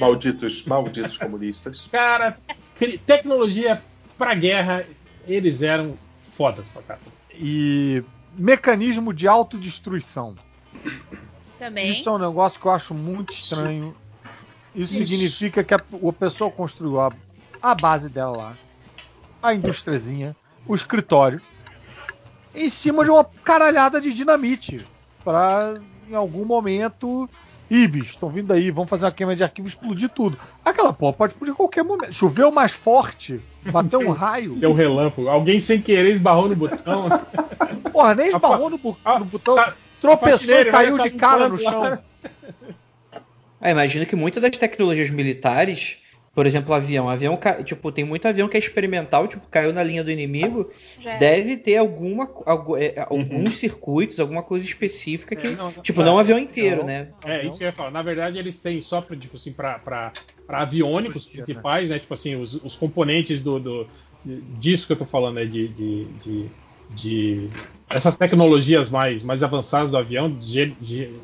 malditos, 0.00 0.64
malditos 0.64 1.18
comunistas. 1.18 1.88
Cara, 1.92 2.38
tecnologia 3.04 3.82
pra 4.16 4.34
guerra, 4.34 4.84
eles 5.26 5.62
eram 5.62 5.96
fodas 6.20 6.68
pra 6.68 6.82
cá. 6.82 6.98
E 7.32 8.02
mecanismo 8.36 9.12
de 9.12 9.26
autodestruição. 9.26 10.34
Também. 11.58 11.90
Isso 11.90 12.08
é 12.08 12.12
um 12.12 12.18
negócio 12.18 12.60
que 12.60 12.66
eu 12.66 12.72
acho 12.72 12.94
muito 12.94 13.32
estranho. 13.32 13.96
Isso 14.74 14.94
Ixi. 14.94 15.06
significa 15.06 15.64
que 15.64 15.72
a, 15.72 15.78
a 15.78 16.12
pessoa 16.12 16.50
construiu 16.50 17.00
a, 17.00 17.10
a 17.62 17.74
base 17.74 18.10
dela 18.10 18.36
lá, 18.36 18.58
a 19.42 19.54
indústriazinha, 19.54 20.36
o 20.66 20.74
escritório, 20.74 21.40
em 22.54 22.68
cima 22.68 23.04
de 23.04 23.10
uma 23.10 23.24
caralhada 23.24 24.00
de 24.00 24.12
dinamite. 24.12 24.86
Pra 25.24 25.74
em 26.08 26.14
algum 26.14 26.44
momento 26.44 27.28
Ibis, 27.70 28.10
estão 28.10 28.28
vindo 28.28 28.52
aí, 28.52 28.70
vamos 28.70 28.88
fazer 28.88 29.06
uma 29.06 29.12
queima 29.12 29.34
de 29.34 29.42
arquivo 29.42 29.66
explodir 29.66 30.08
tudo. 30.08 30.38
Aquela 30.64 30.92
porra 30.92 31.12
pode 31.12 31.32
explodir 31.32 31.52
em 31.52 31.56
qualquer 31.56 31.82
momento. 31.82 32.12
Choveu 32.12 32.52
mais 32.52 32.72
forte, 32.72 33.40
bateu 33.64 34.00
um 34.00 34.10
raio. 34.10 34.54
Deu 34.54 34.70
um 34.70 34.74
relâmpago. 34.74 35.28
Alguém 35.28 35.60
sem 35.60 35.80
querer 35.80 36.10
esbarrou 36.10 36.48
no 36.48 36.56
botão. 36.56 37.08
Porra, 37.92 38.14
nem 38.14 38.28
esbarrou 38.28 38.70
no, 38.70 38.78
bu 38.78 38.96
no 39.18 39.24
botão. 39.24 39.56
Tá, 39.56 39.74
tropeçou 40.00 40.60
e 40.60 40.64
caiu 40.66 40.98
de 40.98 41.10
cara 41.10 41.48
no 41.48 41.58
chão. 41.58 41.98
É, 43.60 43.70
imagino 43.70 44.06
que 44.06 44.14
muitas 44.14 44.42
das 44.42 44.56
tecnologias 44.56 45.10
militares 45.10 45.96
por 46.36 46.46
exemplo, 46.46 46.74
avião. 46.74 47.08
Avião, 47.08 47.40
tipo, 47.64 47.90
tem 47.90 48.04
muito 48.04 48.28
avião 48.28 48.46
que 48.46 48.58
é 48.58 48.60
experimental, 48.60 49.26
tipo, 49.26 49.46
caiu 49.48 49.72
na 49.72 49.82
linha 49.82 50.04
do 50.04 50.10
inimigo. 50.10 50.70
É. 51.02 51.16
Deve 51.16 51.56
ter 51.56 51.78
alguma, 51.78 52.30
algum, 52.44 52.76
é, 52.76 53.06
alguns 53.08 53.46
uhum. 53.46 53.50
circuitos, 53.50 54.20
alguma 54.20 54.42
coisa 54.42 54.66
específica 54.66 55.34
que. 55.34 55.46
É, 55.46 55.50
não, 55.52 55.72
tipo, 55.72 56.00
não, 56.00 56.08
não 56.08 56.16
o 56.16 56.18
avião 56.18 56.38
inteiro, 56.38 56.80
não, 56.80 56.88
né? 56.88 57.08
É, 57.24 57.46
isso 57.46 57.56
que 57.56 57.64
eu 57.64 57.68
ia 57.68 57.72
falar. 57.72 57.90
Na 57.90 58.02
verdade, 58.02 58.38
eles 58.38 58.60
têm 58.60 58.82
só 58.82 59.00
pra, 59.00 59.16
tipo 59.16 59.34
assim, 59.34 59.50
pra, 59.50 59.78
pra, 59.78 60.12
pra 60.46 60.58
aviônicos 60.58 61.24
principais, 61.24 61.88
né? 61.88 61.98
Tipo 61.98 62.12
assim, 62.12 62.36
os, 62.36 62.62
os 62.62 62.76
componentes 62.76 63.42
do, 63.42 63.58
do, 63.58 63.86
disso 64.58 64.86
que 64.86 64.92
eu 64.92 64.98
tô 64.98 65.06
falando, 65.06 65.36
né? 65.36 65.46
de, 65.46 65.68
de, 65.68 66.04
de 66.22 66.50
de 66.94 67.48
essas 67.88 68.16
tecnologias 68.16 68.88
mais, 68.88 69.20
mais 69.20 69.42
avançadas 69.42 69.90
do 69.90 69.96
avião, 69.96 70.38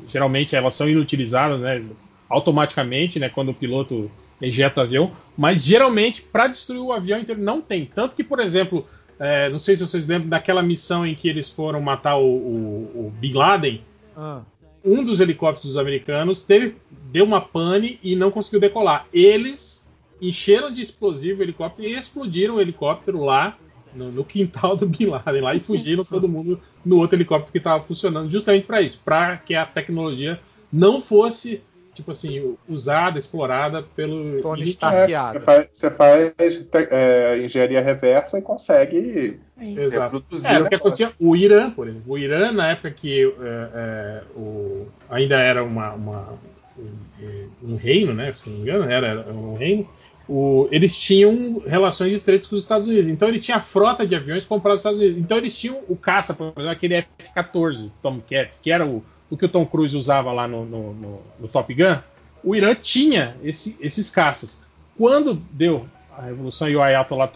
geralmente 0.05 0.57
elas 0.57 0.75
são 0.75 0.89
inutilizadas 0.89 1.61
né, 1.61 1.81
automaticamente, 2.27 3.17
né, 3.17 3.29
quando 3.29 3.49
o 3.49 3.53
piloto 3.53 4.11
ejeta 4.43 4.81
o 4.81 4.83
avião, 4.83 5.11
mas 5.37 5.63
geralmente 5.63 6.21
para 6.21 6.47
destruir 6.47 6.81
o 6.81 6.91
avião 6.91 7.19
inteiro 7.19 7.41
não 7.41 7.61
tem. 7.61 7.85
Tanto 7.85 8.15
que, 8.15 8.23
por 8.23 8.39
exemplo, 8.39 8.85
é, 9.17 9.49
não 9.49 9.57
sei 9.57 9.75
se 9.75 9.87
vocês 9.87 10.05
lembram 10.05 10.29
daquela 10.29 10.61
missão 10.61 11.07
em 11.07 11.15
que 11.15 11.29
eles 11.29 11.49
foram 11.49 11.81
matar 11.81 12.17
o, 12.17 12.25
o, 12.25 13.07
o 13.07 13.13
Bin 13.19 13.33
Laden. 13.33 13.81
Ah. 14.15 14.41
Um 14.83 15.03
dos 15.03 15.21
helicópteros 15.21 15.77
americanos 15.77 16.41
teve, 16.41 16.75
deu 17.09 17.23
uma 17.23 17.39
pane 17.39 17.99
e 18.03 18.17
não 18.17 18.29
conseguiu 18.29 18.59
decolar. 18.59 19.07
Eles 19.13 19.89
encheram 20.21 20.71
de 20.71 20.81
explosivo 20.81 21.39
o 21.39 21.43
helicóptero 21.43 21.87
e 21.87 21.93
explodiram 21.93 22.55
o 22.55 22.61
helicóptero 22.61 23.23
lá 23.23 23.57
no, 23.95 24.11
no 24.11 24.25
quintal 24.25 24.75
do 24.75 24.87
Bin 24.87 25.05
Laden 25.05 25.41
lá 25.41 25.55
e 25.55 25.59
fugiram 25.59 26.03
todo 26.03 26.27
mundo 26.27 26.59
no 26.83 26.97
outro 26.97 27.15
helicóptero 27.15 27.51
que 27.51 27.59
estava 27.59 27.81
funcionando 27.81 28.29
justamente 28.29 28.65
para 28.65 28.81
isso, 28.81 29.01
para 29.05 29.37
que 29.37 29.55
a 29.55 29.65
tecnologia 29.65 30.39
não 30.71 30.99
fosse 30.99 31.61
tipo 31.93 32.11
assim, 32.11 32.55
usada, 32.67 33.19
explorada 33.19 33.83
pelo. 33.83 34.41
Tony 34.41 34.63
Starkado. 34.69 35.37
É, 35.37 35.67
você 35.71 35.91
faz, 35.91 36.27
faz 36.31 36.67
é, 36.89 37.39
engenharia 37.43 37.81
reversa 37.81 38.39
e 38.39 38.41
consegue 38.41 39.39
reproduzir. 39.57 40.51
É, 40.51 40.59
o 40.59 40.67
que 40.67 40.75
acontecia, 40.75 41.11
o 41.19 41.35
Irã, 41.35 41.69
por 41.71 41.87
exemplo. 41.87 42.13
O 42.13 42.17
Irã, 42.17 42.51
na 42.51 42.71
época 42.71 42.91
que 42.91 43.23
é, 43.23 43.69
é, 43.73 44.23
o, 44.35 44.87
ainda 45.09 45.39
era 45.39 45.63
uma, 45.63 45.93
uma 45.93 46.39
um, 46.77 47.73
um, 47.73 47.75
reino, 47.75 48.13
né? 48.13 48.33
Se 48.33 48.49
não 48.49 48.57
me 48.57 48.63
engano, 48.63 48.89
era, 48.89 49.07
era 49.07 49.33
um 49.33 49.55
reino. 49.55 49.87
O, 50.27 50.69
eles 50.71 50.97
tinham 50.97 51.61
relações 51.65 52.13
estreitas 52.13 52.47
com 52.47 52.55
os 52.55 52.61
Estados 52.61 52.87
Unidos. 52.87 53.09
Então 53.09 53.27
ele 53.27 53.39
tinha 53.39 53.59
frota 53.59 54.07
de 54.07 54.15
aviões 54.15 54.45
comprados 54.45 54.83
nos 54.83 54.93
Estados 54.93 54.99
Unidos. 54.99 55.21
Então 55.21 55.37
eles 55.37 55.57
tinham 55.57 55.83
o 55.87 55.95
caça, 55.95 56.33
por 56.33 56.47
exemplo, 56.47 56.69
aquele 56.69 56.95
F-14 56.95 57.91
Tomcat, 58.01 58.57
que 58.61 58.71
era 58.71 58.85
o, 58.85 59.03
o 59.33 59.37
que 59.37 59.45
o 59.45 59.49
Tom 59.49 59.65
Cruise 59.65 59.97
usava 59.97 60.31
lá 60.31 60.47
no, 60.47 60.63
no, 60.63 60.93
no, 60.93 61.21
no 61.39 61.47
Top 61.47 61.73
Gun, 61.73 61.97
o 62.43 62.55
Irã 62.55 62.75
tinha 62.75 63.35
esse, 63.43 63.75
esses 63.79 64.11
caças. 64.11 64.61
Quando 64.95 65.33
deu 65.51 65.87
a 66.15 66.21
revolução 66.21 66.69
e 66.69 66.75
o 66.75 66.83
Ayatollah 66.83 67.31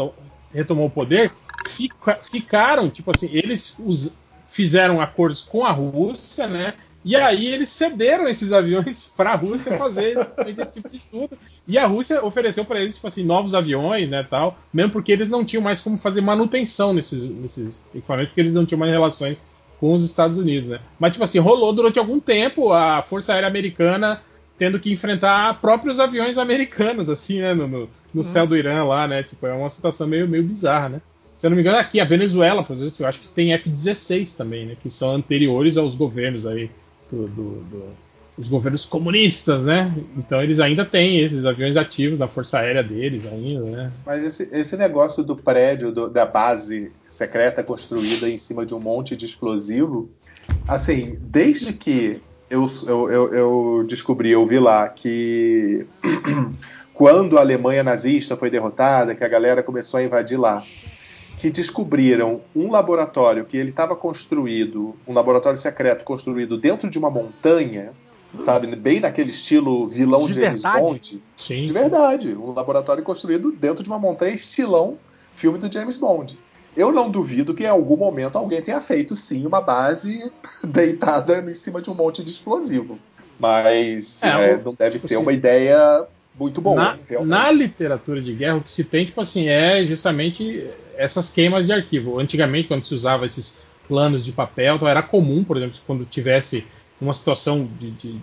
retomou 0.53 0.85
o 0.85 0.91
poder, 0.91 1.31
fica, 1.67 2.13
ficaram, 2.21 2.87
tipo 2.87 3.09
assim, 3.09 3.31
eles 3.33 3.75
os, 3.79 4.15
fizeram 4.47 5.01
acordos 5.01 5.41
com 5.41 5.65
a 5.65 5.71
Rússia, 5.71 6.45
né? 6.45 6.75
E 7.03 7.15
aí 7.15 7.47
eles 7.47 7.69
cederam 7.69 8.27
esses 8.27 8.53
aviões 8.53 9.11
para 9.17 9.31
a 9.31 9.35
Rússia 9.35 9.75
fazer 9.75 10.19
esse 10.55 10.73
tipo 10.73 10.89
de 10.89 10.97
estudo. 10.97 11.35
E 11.67 11.79
a 11.79 11.87
Rússia 11.87 12.23
ofereceu 12.23 12.63
para 12.63 12.79
eles, 12.79 12.93
tipo 12.93 13.07
assim, 13.07 13.23
novos 13.23 13.55
aviões, 13.55 14.07
né, 14.07 14.21
tal, 14.21 14.59
mesmo 14.71 14.91
porque 14.91 15.11
eles 15.11 15.29
não 15.29 15.43
tinham 15.43 15.63
mais 15.63 15.81
como 15.81 15.97
fazer 15.97 16.21
manutenção 16.21 16.93
nesses, 16.93 17.27
nesses 17.27 17.83
equipamentos, 17.95 18.29
porque 18.29 18.41
eles 18.41 18.53
não 18.53 18.67
tinham 18.67 18.79
mais 18.79 18.91
relações 18.91 19.43
com 19.79 19.93
os 19.93 20.03
Estados 20.03 20.37
Unidos, 20.37 20.69
né? 20.69 20.79
Mas, 20.99 21.11
tipo 21.11 21.23
assim, 21.23 21.39
rolou 21.39 21.73
durante 21.73 21.99
algum 21.99 22.19
tempo 22.19 22.73
a 22.73 23.01
Força 23.01 23.33
Aérea 23.33 23.47
Americana 23.47 24.21
tendo 24.57 24.79
que 24.79 24.91
enfrentar 24.91 25.61
próprios 25.61 25.99
aviões 25.99 26.37
americanos, 26.37 27.09
assim, 27.09 27.39
né? 27.39 27.53
No, 27.53 27.67
no, 27.67 27.89
no 28.13 28.21
hum. 28.21 28.23
céu 28.23 28.47
do 28.47 28.57
Irã 28.57 28.83
lá, 28.83 29.07
né? 29.07 29.23
Tipo, 29.23 29.45
é 29.45 29.53
uma 29.53 29.69
situação 29.69 30.07
meio, 30.07 30.27
meio 30.27 30.43
bizarra, 30.43 30.89
né? 30.89 31.01
Se 31.35 31.45
eu 31.45 31.51
não 31.51 31.55
me 31.55 31.61
engano, 31.61 31.77
aqui, 31.77 31.99
a 31.99 32.05
Venezuela, 32.05 32.63
por 32.63 32.75
exemplo, 32.75 32.95
eu 32.99 33.07
acho 33.07 33.19
que 33.19 33.27
tem 33.27 33.53
F-16 33.53 34.35
também, 34.35 34.65
né? 34.65 34.77
Que 34.81 34.89
são 34.89 35.13
anteriores 35.13 35.77
aos 35.77 35.95
governos 35.95 36.47
aí, 36.47 36.71
do, 37.11 37.27
do, 37.27 37.51
do, 37.61 37.83
os 38.35 38.47
governos 38.47 38.85
comunistas, 38.85 39.65
né? 39.65 39.93
Então 40.17 40.41
eles 40.41 40.59
ainda 40.59 40.83
têm 40.83 41.19
esses 41.19 41.45
aviões 41.45 41.77
ativos 41.77 42.17
da 42.17 42.27
Força 42.27 42.59
Aérea 42.59 42.83
deles 42.83 43.25
ainda, 43.31 43.63
né? 43.65 43.91
Mas 44.03 44.23
esse, 44.23 44.49
esse 44.51 44.75
negócio 44.75 45.23
do 45.23 45.35
prédio, 45.35 45.91
do, 45.91 46.09
da 46.09 46.25
base 46.25 46.91
secreta 47.17 47.63
construída 47.63 48.29
em 48.29 48.37
cima 48.37 48.65
de 48.65 48.73
um 48.73 48.79
monte 48.79 49.15
de 49.15 49.25
explosivo. 49.25 50.09
Assim, 50.67 51.17
desde 51.19 51.73
que 51.73 52.21
Eu, 52.49 52.65
eu, 52.87 53.33
eu, 53.33 53.85
descobri, 53.85 54.29
eu 54.31 54.45
vi 54.45 54.57
lá 54.57 54.87
que 54.87 55.85
quando 56.93 57.37
a 57.37 57.41
Alemanha 57.41 57.83
nazista 57.83 58.37
foi 58.37 58.49
derrotada, 58.49 59.13
que 59.13 59.23
a 59.23 59.27
galera 59.27 59.61
começou 59.61 59.99
a 59.99 60.03
invadir 60.03 60.39
lá, 60.39 60.63
que 61.39 61.49
descobriram 61.51 62.39
um 62.55 62.71
laboratório 62.71 63.43
que 63.43 63.57
ele 63.57 63.71
estava 63.71 63.97
construído, 63.97 64.95
um 65.05 65.13
laboratório 65.13 65.59
secreto 65.59 66.05
construído 66.05 66.57
dentro 66.57 66.89
de 66.89 66.97
uma 66.97 67.09
montanha, 67.09 67.91
sabe, 68.39 68.73
bem 68.77 69.01
naquele 69.01 69.31
estilo 69.31 69.85
vilão 69.85 70.25
De 70.25 70.35
James 70.35 70.61
verdade? 70.63 70.81
Bond. 70.81 71.23
Sim. 71.35 71.65
De 71.65 71.73
verdade, 71.73 72.33
um 72.33 72.53
laboratório 72.53 73.03
construído 73.03 73.51
dentro 73.51 73.83
de 73.83 73.89
uma 73.89 73.99
montanha 73.99 74.33
estilão 74.33 74.97
filme 75.33 75.59
do 75.59 75.71
James 75.71 75.97
Bond. 75.97 76.39
Eu 76.75 76.91
não 76.91 77.09
duvido 77.09 77.53
que 77.53 77.63
em 77.63 77.67
algum 77.67 77.97
momento 77.97 78.37
alguém 78.37 78.61
tenha 78.61 78.79
feito 78.81 79.15
sim 79.15 79.45
uma 79.45 79.61
base 79.61 80.31
deitada 80.63 81.39
em 81.49 81.53
cima 81.53 81.81
de 81.81 81.89
um 81.89 81.95
monte 81.95 82.23
de 82.23 82.31
explosivo. 82.31 82.99
Mas 83.39 84.21
É, 84.23 84.29
é, 84.29 84.57
não 84.63 84.73
deve 84.73 84.91
tipo 84.91 85.07
ser 85.07 85.15
assim, 85.15 85.23
uma 85.23 85.33
ideia 85.33 86.05
muito 86.37 86.61
boa. 86.61 86.97
na, 87.09 87.23
na 87.25 87.51
literatura 87.51 88.21
de 88.21 88.33
guerra, 88.33 88.57
o 88.57 88.61
que 88.61 88.71
se 88.71 88.83
tem, 88.83 89.05
tipo 89.05 89.21
assim, 89.21 89.47
é 89.47 89.85
justamente 89.85 90.67
essas 90.97 91.31
queimas 91.31 91.65
de 91.65 91.73
arquivo. 91.73 92.19
Antigamente, 92.19 92.67
quando 92.67 92.85
se 92.85 92.93
usava 92.93 93.25
esses 93.25 93.57
planos 93.87 94.23
de 94.25 94.31
papel, 94.31 94.75
então 94.75 94.87
era 94.87 95.01
comum, 95.01 95.43
por 95.43 95.57
exemplo, 95.57 95.79
quando 95.85 96.05
tivesse 96.05 96.65
uma 96.99 97.13
situação 97.13 97.67
de, 97.79 97.91
de, 97.91 98.13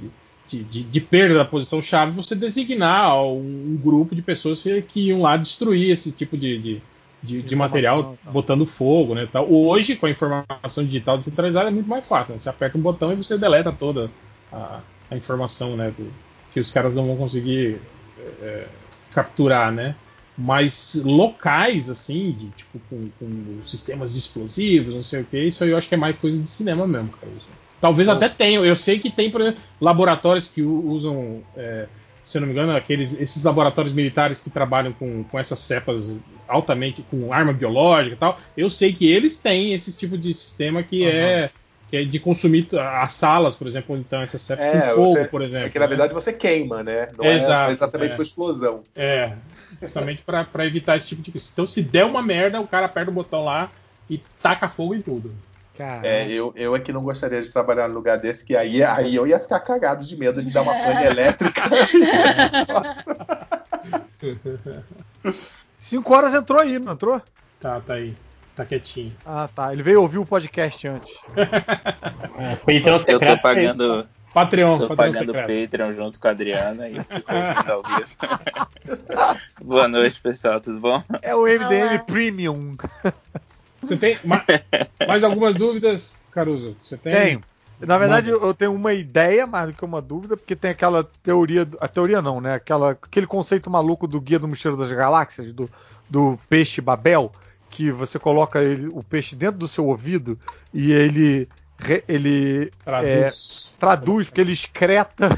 de, 0.49 0.63
de- 0.65 0.83
de 0.83 1.01
perda 1.01 1.37
da 1.37 1.45
posição 1.45 1.81
chave, 1.81 2.11
você 2.13 2.35
designar 2.35 3.23
um, 3.25 3.39
um 3.39 3.77
grupo 3.83 4.15
de 4.15 4.23
pessoas 4.23 4.63
que, 4.63 4.83
que 4.83 5.01
iam 5.09 5.23
lá 5.23 5.37
destruir 5.37 5.91
esse 5.91 6.13
tipo 6.13 6.37
de, 6.37 6.59
de, 7.25 7.43
de, 7.43 7.57
material, 7.57 8.19
tá. 8.23 8.31
botando 8.31 8.67
fogo, 8.67 9.15
né? 9.15 9.27
Tal. 9.33 9.51
Hoje, 9.51 9.97
com 9.97 10.07
a 10.07 10.11
informação 10.11 10.85
digital 10.85 11.17
descentralizada, 11.17 11.69
é 11.69 11.73
muito 11.73 11.89
mais 11.89 12.07
fácil. 12.07 12.35
né? 12.35 12.41
Você 12.41 12.49
aperta 12.49 12.77
um 12.77 12.83
botão 12.83 13.13
e 13.13 13.17
você 13.17 13.39
deleta 13.39 13.73
toda 13.73 14.11
a, 14.53 14.81
a 15.11 15.17
informação, 15.17 15.77
né? 15.77 15.91
do- 15.97 16.13
que 16.53 16.61
os 16.61 16.71
caras 16.71 16.95
não 16.95 17.07
vão 17.07 17.17
conseguir 17.17 17.81
é, 18.41 18.67
capturar, 19.13 19.73
né? 19.73 19.97
Mas 20.37 21.01
locais, 21.05 21.91
assim, 21.91 22.31
de, 22.33 22.49
tipo, 22.51 22.81
com, 22.91 23.09
com 23.19 23.63
sistemas 23.65 24.13
de 24.13 24.19
explosivos, 24.19 24.95
não 24.95 25.03
sei 25.03 25.23
o 25.23 25.25
que, 25.25 25.39
isso 25.39 25.65
aí 25.65 25.71
eu 25.71 25.77
acho 25.77 25.89
que 25.89 25.95
é 25.95 25.99
mais 25.99 26.17
coisa 26.17 26.41
de 26.41 26.49
cinema 26.49 26.87
mesmo, 26.87 27.09
cara. 27.09 27.33
Talvez 27.81 28.09
até 28.09 28.29
tenham. 28.29 28.65
Eu 28.65 28.77
sei 28.77 28.99
que 28.99 29.11
tem, 29.11 29.31
por 29.31 29.41
exemplo, 29.41 29.61
laboratórios 29.81 30.47
que 30.49 30.63
usam, 30.63 31.43
é, 31.57 31.87
se 32.25 32.41
não 32.41 32.47
me 32.47 32.53
engano, 32.53 32.75
aqueles, 32.75 33.13
esses 33.21 33.45
laboratórios 33.45 33.93
militares 33.93 34.41
que 34.41 34.51
trabalham 34.51 34.93
com, 34.93 35.23
com 35.25 35.39
essas 35.39 35.59
cepas 35.61 36.21
altamente, 36.49 37.03
com 37.11 37.33
arma 37.33 37.53
biológica 37.53 38.17
e 38.17 38.19
tal. 38.19 38.41
Eu 38.57 38.71
sei 38.71 38.93
que 38.93 39.07
eles 39.11 39.39
têm 39.39 39.75
esse 39.75 39.97
tipo 39.97 40.17
de 40.17 40.33
sistema 40.35 40.83
que 40.83 41.05
é 41.07 41.51
que 41.91 41.99
é 41.99 42.05
de 42.05 42.19
consumir 42.19 42.67
as 42.77 43.13
salas, 43.13 43.55
por 43.55 43.67
exemplo, 43.67 43.97
então 43.97 44.21
essas 44.23 44.41
cepas 44.43 44.65
É, 44.65 44.71
com 44.73 44.81
fogo, 44.97 45.13
você- 45.13 45.25
por 45.27 45.43
exemplo. 45.43 45.67
É 45.67 45.71
que 45.71 45.79
na 45.79 45.85
né? 45.85 45.89
verdade 45.89 46.15
você 46.15 46.33
queima, 46.33 46.83
né? 46.83 47.11
Não 47.17 47.25
Exato, 47.25 47.71
é 47.71 47.73
exatamente 47.73 48.13
é. 48.13 48.17
uma 48.17 48.23
explosão. 48.23 48.83
É, 48.97 49.33
justamente 49.81 50.23
pra 50.23 50.67
evitar 50.67 50.97
esse 50.97 51.09
tipo 51.09 51.23
de 51.23 51.31
coisa. 51.31 51.49
Então, 51.53 51.67
se 51.67 51.83
der 51.83 52.05
uma 52.05 52.23
merda, 52.23 52.61
o 52.61 52.67
cara 52.67 52.87
aperta 52.87 53.11
o 53.11 53.15
botão 53.15 53.45
lá 53.45 53.71
e 54.09 54.19
taca 54.43 54.67
fogo 54.69 54.95
em 54.95 55.03
tudo. 55.03 55.31
Cara, 55.77 56.07
É, 56.07 56.31
eu, 56.31 56.53
eu 56.55 56.77
é 56.77 56.81
que 56.81 56.93
não 56.93 57.03
gostaria 57.03 57.43
de 57.43 57.53
trabalhar 57.53 57.89
num 57.89 57.95
lugar 57.95 58.17
desse, 58.19 58.45
que 58.45 58.57
aí, 58.57 58.83
aí 58.83 59.15
eu 59.15 59.27
ia 59.27 59.41
ficar 59.41 59.59
cagado 59.61 60.07
de 60.07 60.17
medo 60.17 60.43
de 60.43 60.53
dar 60.53 60.63
uma 60.63 60.73
pane 60.73 61.05
elétrica. 61.07 61.63
Nossa. 62.73 63.17
5 65.79 66.15
horas 66.15 66.33
entrou 66.35 66.61
aí, 66.61 66.79
não 66.79 66.93
entrou? 66.93 67.21
Tá, 67.61 67.81
tá 67.81 67.95
aí. 67.95 68.15
Tá 68.55 68.65
quietinho. 68.65 69.13
Ah, 69.27 69.49
tá. 69.53 69.73
Ele 69.73 69.83
veio 69.83 70.01
ouvir 70.01 70.19
o 70.19 70.27
podcast 70.27 70.87
antes. 70.87 71.13
É, 71.37 72.55
Patreon 72.55 73.01
Eu 73.09 73.19
tô 73.19 73.39
pagando, 73.43 74.09
Patreon, 74.33 74.79
tô 74.79 74.89
Patreon 74.89 74.97
pagando 75.13 75.33
secreto. 75.33 75.71
Patreon 75.71 75.93
junto 75.93 76.21
com 76.21 76.29
a 76.29 76.31
Adriana 76.31 76.89
e. 76.89 76.95
Boa 79.61 79.89
noite, 79.89 80.21
pessoal, 80.21 80.61
tudo 80.61 80.79
bom? 80.79 81.03
É 81.21 81.35
o 81.35 81.43
MDM 81.47 81.89
Olá. 81.91 81.99
Premium. 81.99 82.77
Você 83.87 83.97
tem 83.97 84.19
ma- 84.25 84.45
mais 85.07 85.23
algumas 85.25 85.55
dúvidas, 85.55 86.17
Caruso? 86.31 86.77
Você 86.83 86.97
tem? 86.97 87.13
Tenho. 87.13 87.41
Na 87.81 87.99
verdade, 87.99 88.31
Manda. 88.31 88.47
eu 88.47 88.55
tenho 88.55 88.73
uma 88.73 88.95
ideia 88.95 89.47
mais 89.47 89.67
do 89.67 89.73
que 89.75 89.85
uma 89.85 90.01
dúvida, 90.01 90.37
porque 90.37 90.55
tem 90.57 90.71
aquela 90.71 91.05
teoria. 91.23 91.69
A 91.81 91.89
teoria 91.89 92.23
não, 92.23 92.41
né? 92.41 92.55
Aquela, 92.55 92.93
aquele 92.93 93.27
conceito 93.27 93.69
maluco 93.69 94.07
do 94.07 94.21
Guia 94.21 94.39
do 94.39 94.47
Mochileiro 94.49 94.81
das 94.81 94.93
Galáxias, 94.93 95.53
do, 95.53 95.69
do 96.09 96.39
peixe 96.49 96.81
Babel, 96.81 97.33
que 97.69 97.91
você 97.91 98.19
coloca 98.19 98.63
ele, 98.63 98.87
o 98.89 99.03
peixe 99.03 99.35
dentro 99.35 99.59
do 99.59 99.69
seu 99.69 99.87
ouvido 99.87 100.39
e 100.73 100.93
ele, 100.93 101.49
re- 101.77 102.05
ele 102.09 102.71
Traduz. 102.85 103.71
traduz, 103.79 104.29
porque 104.29 104.41
ele 104.41 104.53
excreta. 104.53 105.29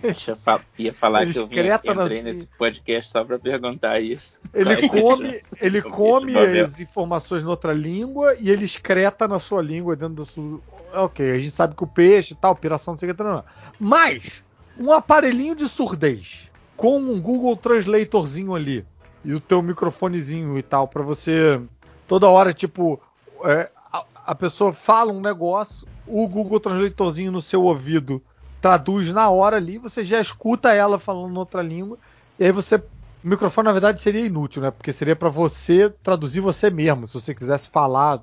Deixa 0.00 0.32
eu 0.32 0.60
ia 0.78 0.92
falar 0.94 1.26
que 1.26 1.38
eu 1.38 1.46
vim, 1.46 1.54
excreta 1.56 1.94
nas- 1.94 2.06
entrei 2.06 2.22
nesse 2.22 2.46
podcast 2.58 3.10
só 3.10 3.24
pra 3.24 3.38
perguntar 3.38 4.00
isso. 4.00 4.38
Ele 4.54 4.88
come, 4.88 5.40
ele 5.60 5.82
come 5.82 6.32
as 6.60 6.80
informações 6.80 7.42
noutra 7.44 7.72
língua 7.72 8.34
e 8.40 8.50
ele 8.50 8.64
excreta 8.64 9.28
na 9.28 9.38
sua 9.38 9.62
língua 9.62 9.94
dentro 9.94 10.14
da 10.14 10.24
sua. 10.24 10.60
Ok, 10.94 11.30
a 11.30 11.38
gente 11.38 11.50
sabe 11.50 11.74
que 11.74 11.84
o 11.84 11.86
peixe 11.86 12.32
e 12.32 12.36
tal, 12.36 12.56
piração, 12.56 12.94
não 12.94 12.98
sei 12.98 13.10
o 13.10 13.12
que, 13.14 13.18
tal, 13.22 13.44
mas 13.78 14.42
um 14.78 14.92
aparelhinho 14.92 15.54
de 15.54 15.68
surdez 15.68 16.50
com 16.76 16.96
um 16.98 17.20
Google 17.20 17.56
Translatorzinho 17.56 18.54
ali 18.54 18.84
e 19.24 19.34
o 19.34 19.40
teu 19.40 19.60
microfonezinho 19.60 20.56
e 20.58 20.62
tal 20.62 20.86
pra 20.88 21.02
você 21.02 21.60
toda 22.06 22.28
hora 22.28 22.52
tipo 22.52 23.00
é, 23.44 23.68
a, 23.92 24.04
a 24.26 24.34
pessoa 24.34 24.72
fala 24.72 25.12
um 25.12 25.20
negócio, 25.20 25.86
o 26.06 26.26
Google 26.28 26.60
Translatorzinho 26.60 27.32
no 27.32 27.42
seu 27.42 27.64
ouvido 27.64 28.22
traduz 28.60 29.12
na 29.12 29.28
hora 29.30 29.56
ali, 29.56 29.78
você 29.78 30.02
já 30.02 30.20
escuta 30.20 30.72
ela 30.72 30.98
falando 30.98 31.36
outra 31.36 31.62
língua 31.62 31.98
e 32.38 32.44
aí 32.44 32.52
você 32.52 32.80
o 33.24 33.28
microfone, 33.28 33.66
na 33.66 33.72
verdade, 33.72 34.00
seria 34.00 34.24
inútil, 34.24 34.62
né? 34.62 34.70
Porque 34.70 34.92
seria 34.92 35.16
para 35.16 35.28
você 35.28 35.92
traduzir 36.02 36.40
você 36.40 36.70
mesmo, 36.70 37.06
se 37.06 37.14
você 37.14 37.34
quisesse 37.34 37.68
falar 37.68 38.22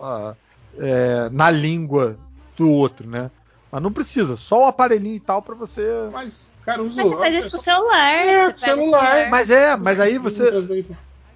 ah, 0.00 0.34
é, 0.78 1.28
na 1.30 1.50
língua 1.50 2.16
do 2.56 2.68
outro, 2.70 3.08
né? 3.08 3.30
Mas 3.70 3.82
não 3.82 3.92
precisa, 3.92 4.36
só 4.36 4.64
o 4.64 4.66
aparelhinho 4.66 5.16
e 5.16 5.20
tal 5.20 5.42
para 5.42 5.54
você. 5.54 5.86
Mas, 6.10 6.50
Caruso. 6.64 6.96
Mas 6.96 7.06
você 7.08 7.16
faz 7.18 7.36
isso 7.36 7.50
com 7.50 7.56
o 7.56 7.60
celular. 7.60 8.26
É, 8.26 8.50
com 8.50 8.56
o 8.56 8.58
celular. 8.58 9.30
Mas 9.30 9.50
é, 9.50 9.76
mas 9.76 10.00
aí 10.00 10.18
você. 10.18 10.50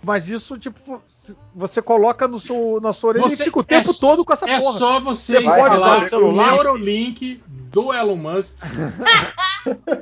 Você, 0.04 0.06
Mas 0.06 0.28
isso, 0.28 0.58
tipo, 0.58 1.02
você 1.54 1.80
coloca 1.82 2.28
no 2.28 2.38
seu, 2.38 2.78
na 2.82 2.92
sua 2.92 3.08
orelha 3.10 3.28
Você- 3.28 3.42
e 3.42 3.46
fica 3.46 3.58
o 3.58 3.64
tempo 3.64 3.90
é- 3.90 3.94
todo 3.98 4.24
com 4.24 4.32
essa 4.32 4.48
é 4.48 4.58
porra. 4.60 4.78
só 4.78 5.00
você, 5.00 5.34
Você 5.34 5.42
pode 5.42 5.48
instalar 5.56 5.78
usar 5.96 6.04
o 6.06 6.08
celular? 6.08 6.52
Neurolink 6.52 7.42
do 7.48 7.92
Elon 7.92 8.16
Musk 8.16 8.58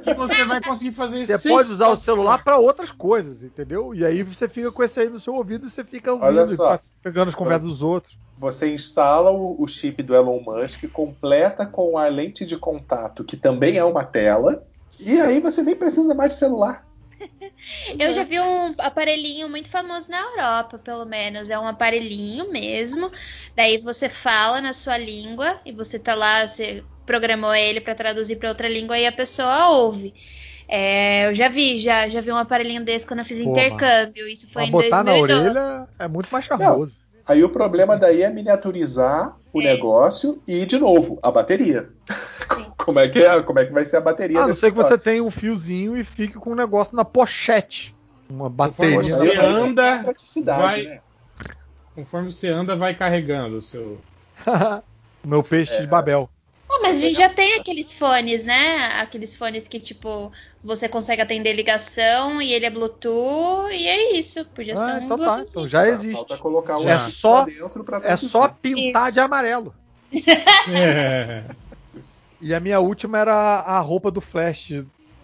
que 0.03 0.13
você 0.15 0.45
vai 0.45 0.61
conseguir 0.63 0.93
fazer 0.93 1.25
Você 1.25 1.39
sem- 1.39 1.53
pode 1.53 1.71
usar 1.73 1.89
o 1.89 1.97
celular 1.97 2.43
para 2.43 2.59
outras 2.59 2.91
coisas, 2.91 3.43
entendeu? 3.45 3.95
E 3.95 4.05
aí 4.05 4.23
você 4.23 4.49
fica 4.49 4.71
com 4.73 4.83
esse 4.83 5.01
aí 5.01 5.09
no 5.09 5.19
seu 5.19 5.35
ouvido 5.35 5.67
e 5.67 5.71
você 5.71 5.85
fica 5.85 6.13
Olha 6.15 6.41
ouvindo, 6.43 6.57
só. 6.57 6.71
passa- 6.71 6.91
pegando 7.03 7.29
as 7.29 7.35
conversas 7.35 7.69
dos 7.69 7.83
outros. 7.83 8.17
Você 8.39 8.73
instala 8.75 9.31
o, 9.31 9.57
o 9.63 9.67
chip 9.69 10.03
do 10.03 10.15
Elon 10.15 10.41
Musk, 10.41 10.85
completa 10.93 11.65
com 11.65 11.97
a 11.97 12.09
lente 12.09 12.45
de 12.45 12.57
contato, 12.57 13.23
que 13.23 13.37
também 13.37 13.77
é 13.77 13.85
uma 13.85 14.05
tela, 14.05 14.65
e 14.99 15.21
aí 15.21 15.39
você 15.41 15.63
nem 15.63 15.77
precisa 15.77 16.13
mais 16.15 16.33
de 16.35 16.39
celular. 16.41 16.85
Eu 17.99 18.13
já 18.13 18.25
vi 18.25 18.41
um 18.41 18.75
aparelhinho 18.79 19.49
muito 19.49 19.69
famoso 19.69 20.11
na 20.11 20.21
Europa, 20.21 20.79
pelo 20.79 21.05
menos. 21.05 21.51
É 21.51 21.59
um 21.59 21.67
aparelhinho 21.67 22.51
mesmo. 22.51 23.11
Daí 23.55 23.79
você 23.79 24.09
fala 24.09 24.61
na 24.61 24.73
sua 24.73 24.97
língua 24.99 25.59
e 25.65 25.73
você 25.73 25.99
tá 25.99 26.15
lá, 26.15 26.47
você 26.47 26.83
programou 27.07 27.55
ele 27.55 27.81
para 27.81 27.95
traduzir 27.95 28.37
para 28.37 28.49
outra 28.49 28.69
língua 28.69 28.99
e 28.99 29.07
a 29.07 29.13
pessoa 29.13 29.69
ouve. 29.71 30.13
É, 30.69 31.27
eu 31.27 31.35
já 31.35 31.49
vi, 31.49 31.79
já, 31.79 32.09
já 32.09 32.21
vi 32.21 32.33
um 32.33 32.37
aparelhinho 32.37 32.85
desse 32.85 33.07
quando 33.07 33.21
eu 33.21 33.25
fiz 33.25 33.39
Pô, 33.39 33.51
intercâmbio. 33.51 34.27
Isso 34.27 34.51
foi 34.51 34.65
em 34.65 34.71
botar 34.71 35.05
na 35.05 35.13
2012. 35.13 35.45
orelha 35.45 35.89
é 35.99 36.09
muito 36.09 36.31
mais 36.31 36.45
charmoso. 36.45 36.97
Aí 37.27 37.45
o 37.45 37.49
problema 37.49 37.97
daí 37.97 38.23
é 38.23 38.31
miniaturizar 38.31 39.37
o 39.53 39.61
É. 39.61 39.75
negócio 39.75 40.43
e, 40.49 40.65
de 40.65 40.79
novo, 40.79 41.19
a 41.23 41.31
bateria. 41.31 41.89
Sim. 42.47 42.72
Como 42.85 42.99
é 42.99 43.09
que, 43.09 43.19
é, 43.19 43.43
como 43.43 43.59
é 43.59 43.67
que 43.67 43.73
vai 43.73 43.85
ser 43.85 43.97
a 43.97 44.01
bateria 44.01 44.41
A 44.41 44.47
não 44.47 44.55
ser 44.55 44.70
que 44.70 44.77
você 44.77 44.99
tenha 44.99 45.23
um 45.23 45.31
fiozinho 45.31 45.97
e 45.97 46.05
fique 46.05 46.35
com 46.35 46.52
um 46.52 46.57
negócio 46.57 46.97
na 46.97 47.05
pochete. 47.05 47.94
Uma 48.28 48.51
Conforme 48.51 48.97
bateria. 48.97 49.02
você 49.15 49.31
Aí 49.31 49.36
vai 49.36 49.36
ter 49.36 49.44
anda, 49.44 50.15
vai- 50.57 50.83
né? 50.85 51.01
Conforme 51.94 52.33
você 52.33 52.49
anda, 52.49 52.75
vai 52.77 52.94
carregando 52.94 53.59
o 53.59 53.62
seu. 53.62 54.01
Meu 55.25 55.43
peixe 55.43 55.75
É. 55.75 55.81
de 55.83 55.86
Babel. 55.86 56.28
Pô, 56.67 56.81
mas 56.81 56.97
a 56.97 57.01
gente 57.01 57.19
já 57.19 57.28
tem 57.28 57.55
aqueles 57.61 57.93
fones, 57.93 58.44
né? 58.47 58.86
Aqueles 59.01 59.36
fones 59.36 59.69
que, 59.69 59.78
tipo, 59.78 60.33
você 60.65 60.89
consegue 60.89 61.20
atender 61.20 61.52
ligação 61.52 62.41
e 62.41 62.52
ele 62.52 62.65
é 62.65 62.70
Bluetooth 62.70 63.70
e 63.73 63.86
é 63.86 64.15
isso. 64.17 64.44
Podia 64.47 64.75
ser 64.75 64.91
Ah, 64.91 64.94
um 64.94 65.05
então 65.05 65.19
tá, 65.19 65.25
Bluetooth. 65.25 65.51
então 65.51 65.69
já 65.69 65.86
existe. 65.86 66.15
Falta 66.15 66.39
colocar 66.39 66.78
um 66.78 66.89
É 66.89 66.97
só- 66.99 67.44
dentro 67.44 67.85
pra 67.85 68.01
É 68.02 68.17
só 68.17 68.49
pintar 68.49 69.05
Isso. 69.05 69.12
de 69.15 69.20
amarelo. 69.20 69.75
É. 70.75 71.44
E 72.43 72.53
a 72.53 72.61
minha 72.61 72.81
última 72.81 73.19
era 73.19 73.33
a 73.35 73.79
roupa 73.81 74.11
do 74.11 74.21
Flash 74.21 74.73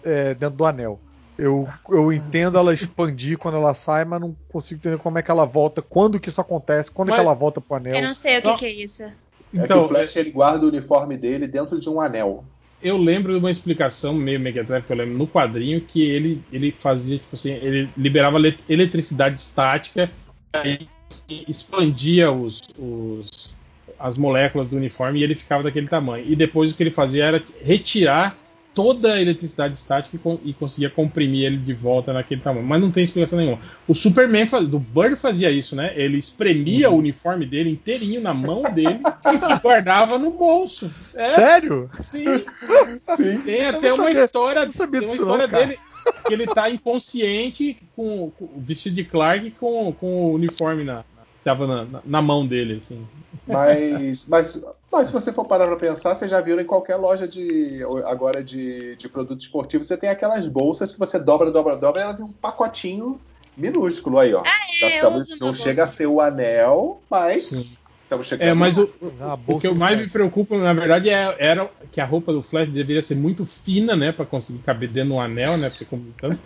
é, 0.03 0.33
dentro 0.33 0.55
do 0.57 0.65
anel. 0.65 0.99
Eu, 1.37 1.67
eu 1.89 2.11
entendo 2.11 2.57
ela 2.57 2.73
expandir 2.73 3.37
quando 3.37 3.55
ela 3.55 3.73
sai, 3.73 4.03
mas 4.05 4.19
não 4.19 4.35
consigo 4.49 4.79
entender 4.79 4.97
como 4.97 5.17
é 5.17 5.21
que 5.21 5.29
ela 5.31 5.45
volta, 5.45 5.81
quando 5.81 6.19
que 6.19 6.29
isso 6.29 6.41
acontece, 6.41 6.89
quando 6.91 7.09
Mas- 7.09 7.17
que 7.19 7.25
ela 7.25 7.33
volta 7.33 7.61
pro 7.61 7.75
anel. 7.77 7.93
Eu 7.95 8.01
não 8.03 8.13
sei 8.13 8.37
o 8.37 8.41
Só- 8.41 8.53
que, 8.53 8.59
que 8.59 8.65
é 8.65 8.71
isso. 8.71 9.03
é 9.03 9.67
que 9.67 9.73
o 9.73 9.87
Flash 9.87 10.15
ele 10.15 10.31
guarda 10.31 10.65
o 10.65 10.69
uniforme 10.69 11.15
dele 11.17 11.47
dentro 11.47 11.79
de 11.79 11.89
um 11.89 11.99
anel. 12.01 12.43
Eu 12.81 12.97
lembro 12.97 13.33
de 13.33 13.39
uma 13.39 13.51
explicação 13.51 14.13
meio 14.13 14.39
Mega 14.39 14.63
Drive 14.63 14.85
que 14.85 14.91
eu 14.93 14.95
lembro 14.97 15.17
no 15.17 15.27
quadrinho 15.27 15.81
que 15.81 16.01
ele, 16.01 16.41
ele 16.51 16.71
fazia, 16.71 17.17
tipo 17.17 17.35
assim, 17.35 17.51
ele 17.51 17.89
liberava 17.97 18.37
eletricidade 18.69 19.37
estática 19.39 20.09
e 20.63 20.87
expandia 21.47 22.31
os, 22.31 22.61
os, 22.77 23.53
as 23.99 24.17
moléculas 24.17 24.69
do 24.69 24.77
uniforme 24.77 25.19
e 25.19 25.23
ele 25.23 25.35
ficava 25.35 25.63
daquele 25.63 25.87
tamanho. 25.87 26.25
E 26.27 26.35
depois 26.35 26.71
o 26.71 26.75
que 26.75 26.83
ele 26.83 26.91
fazia 26.91 27.25
era 27.25 27.43
retirar 27.61 28.37
toda 28.73 29.13
a 29.15 29.21
eletricidade 29.21 29.73
estática 29.77 30.17
e, 30.17 30.49
e, 30.49 30.53
conseguia 30.53 30.89
comprimir 30.89 31.45
ele 31.45 31.57
de 31.57 31.73
volta 31.73 32.13
naquele 32.13 32.39
tamanho. 32.39 32.65
Mas 32.65 32.79
não 32.79 32.91
tem 32.91 33.03
explicação 33.03 33.37
nenhuma. 33.37 33.59
O 33.87 33.93
Superman 33.93 34.45
faz, 34.45 34.67
do 34.67 34.79
Bird 34.79 35.17
fazia 35.17 35.49
isso, 35.51 35.75
né? 35.75 35.91
Ele 35.95 36.17
espremia 36.17 36.89
uhum. 36.89 36.95
o 36.95 36.99
uniforme 36.99 37.45
dele 37.45 37.71
inteirinho 37.71 38.21
na 38.21 38.33
mão 38.33 38.63
dele 38.73 39.01
e 39.25 39.59
guardava 39.61 40.17
no 40.17 40.31
bolso. 40.31 40.93
É, 41.13 41.29
Sério? 41.29 41.89
Sim. 41.99 42.45
sim. 43.17 43.41
Tem 43.41 43.65
até 43.65 43.91
uma 43.91 44.03
sabia, 44.03 44.23
história, 44.23 44.67
tem 44.67 45.01
uma 45.01 45.13
história 45.13 45.47
não, 45.47 45.59
dele 45.59 45.79
que 46.25 46.33
ele 46.33 46.47
tá 46.47 46.69
inconsciente 46.69 47.77
com, 47.95 48.31
com 48.31 48.49
vestido 48.57 48.95
de 48.95 49.03
Clark 49.03 49.51
com, 49.59 49.91
com 49.93 50.07
o 50.07 50.33
uniforme 50.33 50.83
na, 50.83 51.03
estava 51.39 51.65
na, 51.65 51.85
na, 51.85 52.01
na, 52.05 52.21
mão 52.21 52.45
dele, 52.45 52.75
assim. 52.75 53.05
Mas, 53.47 54.25
mas, 54.27 54.65
mas 54.91 55.07
se 55.07 55.13
você 55.13 55.33
for 55.33 55.45
parar 55.45 55.65
para 55.65 55.77
pensar, 55.77 56.15
você 56.15 56.27
já 56.27 56.39
viu 56.39 56.59
em 56.59 56.65
qualquer 56.65 56.97
loja 56.97 57.27
de 57.27 57.81
agora 58.05 58.43
de, 58.43 58.95
de 58.95 59.09
produtos 59.09 59.45
esportivos, 59.45 59.87
você 59.87 59.97
tem 59.97 60.09
aquelas 60.09 60.47
bolsas 60.47 60.91
que 60.91 60.99
você 60.99 61.17
dobra, 61.17 61.51
dobra, 61.51 61.75
dobra, 61.75 62.01
e 62.01 62.03
ela 62.03 62.13
tem 62.13 62.25
um 62.25 62.31
pacotinho 62.31 63.19
minúsculo 63.57 64.19
aí, 64.19 64.33
ó. 64.33 64.43
Ah, 64.45 64.85
é, 64.85 64.99
tá, 65.01 65.09
não 65.39 65.53
chega 65.53 65.83
a 65.83 65.87
ser 65.87 66.07
o 66.07 66.21
anel, 66.21 67.01
mas 67.09 67.45
Sim. 67.45 67.77
estamos 68.03 68.27
chegando. 68.27 68.47
É, 68.47 68.53
mas 68.53 68.77
o, 68.77 68.89
o 69.47 69.59
que 69.59 69.67
eu 69.67 69.75
mais 69.75 69.97
me 69.97 70.07
preocupa, 70.07 70.57
na 70.57 70.73
verdade, 70.73 71.09
é, 71.09 71.35
era 71.39 71.69
que 71.91 71.99
a 71.99 72.05
roupa 72.05 72.31
do 72.31 72.43
Flash 72.43 72.69
deveria 72.69 73.01
ser 73.01 73.15
muito 73.15 73.45
fina, 73.45 73.95
né, 73.95 74.11
para 74.11 74.25
conseguir 74.25 74.59
caber 74.59 74.89
dentro 74.89 75.09
do 75.09 75.19
anel, 75.19 75.57
né, 75.57 75.69
pra 75.69 75.77
você 75.77 75.87
tanto. 76.19 76.39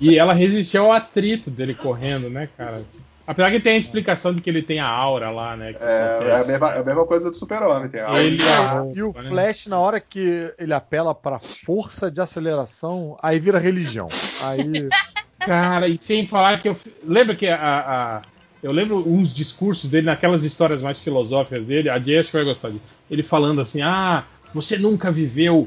E 0.00 0.18
ela 0.18 0.32
resistiu 0.32 0.84
ao 0.84 0.92
atrito 0.92 1.50
dele 1.50 1.74
correndo, 1.74 2.28
né, 2.28 2.48
cara? 2.56 2.82
Apesar 3.26 3.50
que 3.50 3.60
tem 3.60 3.74
a 3.74 3.78
explicação 3.78 4.34
de 4.34 4.40
que 4.40 4.50
ele 4.50 4.62
tem 4.62 4.80
a 4.80 4.88
aura 4.88 5.30
lá, 5.30 5.56
né? 5.56 5.74
É, 5.80 6.18
é, 6.22 6.40
a 6.40 6.44
mesma, 6.44 6.72
é 6.72 6.78
a 6.78 6.82
mesma 6.82 7.06
coisa 7.06 7.30
do 7.30 7.36
Super-Homem. 7.36 7.90
Ele, 8.18 8.42
a, 8.42 8.86
e 8.94 9.02
o 9.02 9.12
Flash, 9.12 9.66
na 9.66 9.78
hora 9.78 10.00
que 10.00 10.52
ele 10.58 10.74
apela 10.74 11.14
pra 11.14 11.38
força 11.38 12.10
de 12.10 12.20
aceleração, 12.20 13.16
aí 13.22 13.38
vira 13.38 13.58
religião. 13.58 14.08
Aí. 14.42 14.88
Cara, 15.40 15.88
e 15.88 15.96
sem 16.00 16.26
falar 16.26 16.60
que 16.60 16.68
eu. 16.68 16.76
Lembra 17.02 17.34
que 17.34 17.48
a, 17.48 17.56
a. 17.58 18.22
eu 18.62 18.72
lembro 18.72 18.98
uns 19.08 19.32
discursos 19.32 19.88
dele 19.88 20.06
naquelas 20.06 20.44
histórias 20.44 20.82
mais 20.82 20.98
filosóficas 20.98 21.64
dele. 21.64 21.88
A 21.88 21.98
Jay 21.98 22.18
acho 22.18 22.30
que 22.30 22.36
vai 22.36 22.44
gostar 22.44 22.70
disso. 22.70 22.94
Ele 23.10 23.22
falando 23.22 23.60
assim: 23.60 23.80
ah, 23.80 24.24
você 24.52 24.76
nunca 24.76 25.10
viveu 25.10 25.66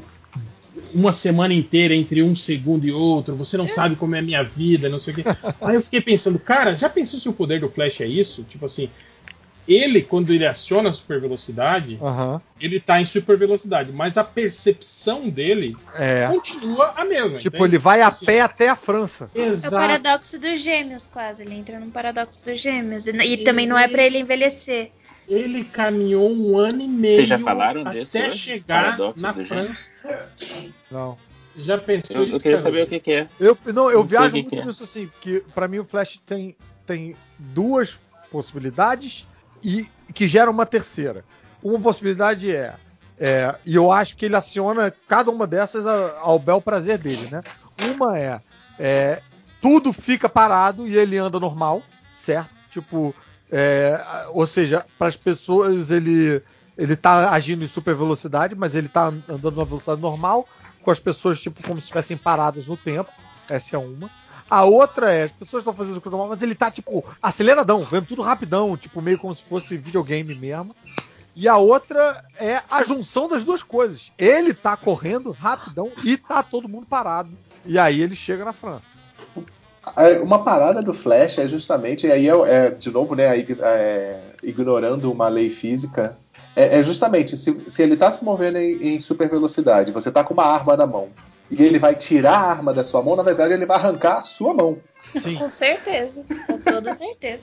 uma 0.94 1.14
semana 1.14 1.54
inteira 1.54 1.94
entre 1.94 2.24
um 2.24 2.34
segundo 2.34 2.86
e 2.86 2.92
outro, 2.92 3.36
você 3.36 3.58
não 3.58 3.68
sabe 3.68 3.96
como 3.96 4.16
é 4.16 4.20
a 4.20 4.24
minha 4.24 4.44
vida, 4.44 4.90
não 4.90 5.00
sei 5.00 5.14
o 5.14 5.18
quê. 5.18 5.24
Aí 5.62 5.76
eu 5.76 5.82
fiquei 5.82 6.02
pensando, 6.02 6.40
cara, 6.40 6.76
já 6.76 6.90
pensou 6.90 7.20
se 7.20 7.30
o 7.30 7.34
poder 7.34 7.60
do 7.60 7.70
Flash 7.70 8.02
é 8.02 8.08
isso? 8.08 8.44
Tipo 8.44 8.66
assim, 8.66 8.90
ele, 9.68 10.02
quando 10.02 10.34
ele 10.34 10.46
aciona 10.46 10.90
a 10.90 10.94
super 10.94 11.22
velocidade, 11.22 11.98
uhum. 12.02 12.40
ele 12.60 12.80
tá 12.80 13.00
em 13.00 13.06
super 13.06 13.38
velocidade, 13.38 13.92
mas 13.92 14.18
a 14.18 14.24
percepção 14.24 15.30
dele 15.30 15.76
é. 15.96 16.28
continua 16.28 16.94
a 16.98 17.06
mesma. 17.06 17.38
Tipo, 17.38 17.58
entende? 17.58 17.72
ele 17.72 17.78
vai 17.78 18.02
a 18.02 18.08
assim, 18.08 18.26
pé 18.26 18.42
até 18.42 18.70
a 18.70 18.76
França. 18.76 19.30
Exato. 19.34 19.76
É 19.76 19.78
o 19.78 19.82
paradoxo 19.82 20.40
dos 20.40 20.62
gêmeos, 20.62 21.08
quase. 21.08 21.44
Ele 21.44 21.56
entra 21.56 21.80
num 21.80 21.90
paradoxo 21.90 22.44
dos 22.46 22.60
gêmeos. 22.60 23.08
E, 23.08 23.12
e 23.12 23.38
também 23.44 23.66
não 23.66 23.78
é 23.78 23.88
para 23.88 24.04
ele 24.04 24.20
envelhecer. 24.20 24.92
Ele 25.28 25.64
caminhou 25.64 26.32
um 26.32 26.58
ano 26.58 26.82
e 26.82 26.88
meio 26.88 27.18
Vocês 27.18 27.30
já 27.30 27.40
falaram 27.40 27.82
até 27.82 28.00
disso, 28.02 28.38
chegar 28.38 28.98
na 29.16 29.34
França. 29.34 29.92
Não. 30.92 31.18
Você 31.50 31.64
já 31.64 31.78
pensou 31.78 32.22
eu, 32.22 32.24
isso? 32.24 32.36
Eu 32.36 32.40
queria 32.40 32.58
cara? 32.58 32.64
saber 32.64 32.84
o 32.84 32.88
que, 32.88 33.00
que, 33.00 33.12
é. 33.12 33.28
Eu, 33.40 33.58
não, 33.68 33.90
eu 33.90 34.00
não 34.00 34.06
viajo 34.06 34.36
muito 34.36 34.56
é. 34.56 34.66
nisso 34.66 34.84
assim, 34.84 35.08
porque 35.08 35.44
para 35.54 35.68
mim 35.68 35.80
o 35.80 35.86
Flash 35.86 36.22
tem, 36.26 36.56
tem 36.86 37.16
duas 37.38 38.00
possibilidades 38.32 39.28
e 39.64 39.88
que 40.14 40.28
geram 40.28 40.52
uma 40.52 40.66
terceira. 40.66 41.24
Uma 41.62 41.80
possibilidade 41.80 42.54
é, 42.54 42.74
é, 43.20 43.56
e 43.66 43.76
eu 43.76 43.92
acho 43.92 44.18
que 44.18 44.26
ele 44.26 44.36
aciona 44.36 44.94
cada 45.08 45.32
uma 45.32 45.48
dessas 45.48 45.86
ao 45.86 46.40
bel 46.40 46.60
prazer 46.60 46.98
dele, 46.98 47.28
né? 47.32 47.42
Uma 47.94 48.18
é, 48.18 48.42
é 48.80 49.22
tudo 49.62 49.94
fica 49.94 50.28
parado 50.28 50.88
e 50.88 50.98
ele 50.98 51.18
anda 51.18 51.40
normal, 51.40 51.82
certo? 52.12 52.50
Tipo, 52.70 53.16
é, 53.56 54.04
ou 54.30 54.48
seja, 54.48 54.84
para 54.98 55.08
as 55.08 55.16
pessoas 55.16 55.92
ele 55.92 56.42
ele 56.76 56.96
tá 56.96 57.32
agindo 57.32 57.64
em 57.64 57.68
super 57.68 57.94
velocidade, 57.94 58.56
mas 58.56 58.74
ele 58.74 58.90
tá 58.90 59.06
andando 59.30 59.52
numa 59.52 59.64
velocidade 59.64 60.02
normal, 60.02 60.50
com 60.82 60.90
as 60.90 61.00
pessoas 61.00 61.40
tipo 61.40 61.62
como 61.62 61.80
se 61.80 61.84
estivessem 61.86 62.18
paradas 62.18 62.66
no 62.66 62.76
tempo. 62.76 63.12
Essa 63.48 63.76
é 63.76 63.80
uma. 63.80 64.10
A 64.50 64.64
outra 64.64 65.12
é, 65.12 65.24
as 65.24 65.32
pessoas 65.32 65.62
estão 65.62 65.74
fazendo 65.74 66.02
coisa 66.02 66.18
normal, 66.18 66.30
mas 66.30 66.42
ele 66.42 66.56
tá 66.56 66.72
tipo 66.72 67.06
aceleradão, 67.22 67.86
vendo 67.86 68.08
tudo 68.08 68.24
rapidão, 68.24 68.76
tipo 68.76 69.00
meio 69.04 69.20
como 69.20 69.36
se 69.36 69.44
fosse 69.44 69.78
videogame 69.78 70.34
mesmo. 70.34 70.76
E 71.36 71.48
a 71.48 71.58
outra 71.58 72.26
é 72.40 72.62
a 72.72 72.84
junção 72.84 73.28
das 73.28 73.44
duas 73.44 73.62
coisas. 73.62 74.12
Ele 74.18 74.52
tá 74.54 74.76
correndo 74.76 75.32
rapidão 75.32 75.92
e 76.04 76.18
tá 76.18 76.42
todo 76.42 76.68
mundo 76.68 76.88
parado. 76.88 77.30
E 77.66 77.78
aí 77.78 78.02
ele 78.02 78.16
chega 78.16 78.44
na 78.44 78.54
França. 78.54 79.03
Uma 80.22 80.44
parada 80.44 80.82
do 80.82 80.94
Flash 80.94 81.38
é 81.40 81.48
justamente, 81.48 82.08
e 82.08 82.12
aí 82.12 82.30
é, 82.30 82.32
é 82.32 82.70
de 82.70 82.90
novo, 82.90 83.16
né, 83.16 83.38
é, 83.38 84.20
ignorando 84.42 85.12
uma 85.12 85.28
lei 85.28 85.50
física, 85.50 86.18
é, 86.56 86.80
é 86.80 86.84
justamente 86.84 87.36
se, 87.36 87.64
se, 87.68 87.82
ele 87.82 87.96
está 87.96 88.12
se 88.12 88.24
movendo 88.24 88.58
em, 88.58 88.96
em, 88.96 89.00
super 89.00 89.30
velocidade, 89.30 89.92
você 89.92 90.08
está 90.08 90.24
com 90.24 90.34
uma 90.34 90.46
arma 90.46 90.78
na 90.78 90.88
mão, 90.88 91.10
e 91.52 91.62
ele 91.62 91.80
vai 91.80 91.96
tirar 91.96 92.38
a 92.38 92.50
arma 92.50 92.74
da 92.74 92.84
sua 92.84 93.04
mão, 93.04 93.16
na 93.16 93.24
verdade 93.24 93.54
ele 93.54 93.66
vai 93.66 93.76
arrancar 93.78 94.20
a 94.20 94.24
sua 94.24 94.54
mão. 94.54 94.78
Sim. 95.22 95.36
Com 95.36 95.52
certeza, 95.52 96.26
com 96.48 96.58
toda 96.60 96.94
certeza. 96.94 97.42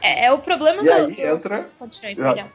É, 0.00 0.26
é 0.26 0.32
o 0.32 0.38
problema 0.38 0.82
e 0.82 0.84
do. 0.84 0.92
Aí 0.92 1.22
entra... 1.22 1.68
Continue, 1.78 2.16
perdão. 2.16 2.46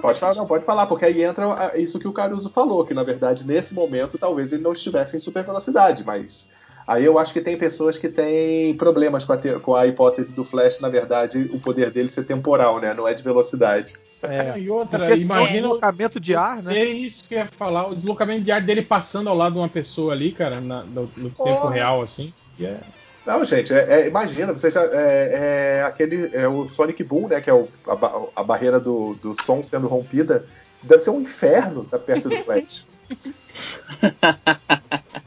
Pode 0.00 0.20
falar, 0.20 0.34
não, 0.34 0.46
pode 0.46 0.64
falar, 0.64 0.86
porque 0.86 1.06
aí 1.06 1.22
entra 1.22 1.72
isso 1.76 1.98
que 1.98 2.08
o 2.08 2.12
Caruso 2.12 2.50
falou, 2.50 2.84
que 2.84 2.92
na 2.92 3.02
verdade 3.02 3.46
nesse 3.46 3.72
momento 3.72 4.18
talvez 4.18 4.52
ele 4.52 4.62
não 4.62 4.72
estivesse 4.72 5.16
em 5.16 5.20
super 5.20 5.42
velocidade, 5.42 6.04
mas 6.04 6.50
Aí 6.86 7.04
eu 7.04 7.18
acho 7.18 7.32
que 7.32 7.40
tem 7.40 7.58
pessoas 7.58 7.98
que 7.98 8.08
têm 8.08 8.76
problemas 8.76 9.24
com 9.24 9.32
a, 9.32 9.36
te... 9.36 9.58
com 9.58 9.74
a 9.74 9.86
hipótese 9.86 10.32
do 10.32 10.44
Flash, 10.44 10.80
na 10.80 10.88
verdade, 10.88 11.50
o 11.52 11.58
poder 11.58 11.90
dele 11.90 12.08
ser 12.08 12.24
temporal, 12.24 12.80
né? 12.80 12.94
Não 12.94 13.08
é 13.08 13.12
de 13.12 13.24
velocidade. 13.24 13.94
É, 14.22 14.58
e 14.58 14.70
outra, 14.70 15.16
imagina 15.16 15.66
o 15.66 15.72
deslocamento 15.72 16.20
de 16.20 16.36
ar, 16.36 16.62
né? 16.62 16.78
É 16.78 16.84
isso 16.84 17.28
que 17.28 17.34
eu 17.34 17.40
ia 17.40 17.46
falar, 17.46 17.88
o 17.88 17.96
deslocamento 17.96 18.44
de 18.44 18.52
ar 18.52 18.60
dele 18.60 18.82
passando 18.82 19.28
ao 19.28 19.36
lado 19.36 19.54
de 19.54 19.58
uma 19.58 19.68
pessoa 19.68 20.12
ali, 20.12 20.30
cara, 20.30 20.60
na, 20.60 20.84
no, 20.84 21.10
no 21.16 21.30
tempo 21.30 21.68
real, 21.68 22.02
assim. 22.02 22.32
Yeah. 22.58 22.78
É 22.78 23.06
não, 23.26 23.44
gente, 23.44 23.74
é, 23.74 24.02
é, 24.02 24.06
imagina, 24.06 24.52
você 24.52 24.70
já. 24.70 24.84
É, 24.84 25.80
é, 25.80 25.82
aquele. 25.82 26.30
É 26.32 26.46
o 26.46 26.68
Sonic 26.68 27.02
Boom, 27.02 27.26
né? 27.26 27.40
Que 27.40 27.50
é 27.50 27.52
o, 27.52 27.68
a, 27.84 28.40
a, 28.40 28.44
barreira 28.44 28.78
do, 28.78 29.14
do 29.14 29.34
som 29.42 29.60
sendo 29.64 29.88
rompida. 29.88 30.46
Deve 30.80 31.02
ser 31.02 31.10
um 31.10 31.20
inferno 31.20 31.82
estar 31.82 31.98
perto 31.98 32.28
do 32.28 32.36
Flash. 32.36 32.86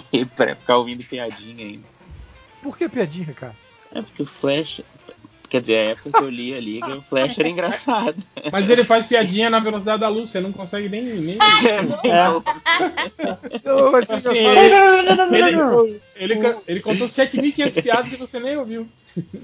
pra 0.36 0.54
ficar 0.54 0.76
ouvindo 0.76 1.04
piadinha 1.04 1.66
ainda. 1.66 1.86
Por 2.62 2.76
que 2.76 2.88
piadinha, 2.88 3.32
cara? 3.34 3.56
É 3.94 4.00
porque 4.02 4.22
o 4.22 4.26
Flash. 4.26 4.80
Quer 5.52 5.60
dizer, 5.60 5.76
a 5.76 5.90
época 5.90 6.12
que 6.12 6.24
eu 6.24 6.30
li 6.30 6.54
a 6.54 6.60
Liga, 6.60 6.96
o 6.96 7.02
Flash 7.02 7.38
era 7.38 7.46
engraçado. 7.46 8.24
Mas 8.50 8.70
ele 8.70 8.82
faz 8.82 9.04
piadinha 9.04 9.50
na 9.50 9.58
velocidade 9.58 10.00
da 10.00 10.08
luz, 10.08 10.30
você 10.30 10.40
não 10.40 10.50
consegue 10.50 10.88
nem. 10.88 11.04
nem... 11.04 11.36
É. 11.36 11.78
Assim, 14.14 14.38
ele, 14.38 14.74
ele, 16.16 16.32
ele, 16.32 16.56
ele 16.66 16.80
contou 16.80 17.06
7.500 17.06 17.82
piadas 17.82 18.10
e 18.10 18.16
você 18.16 18.40
nem 18.40 18.56
ouviu. 18.56 18.88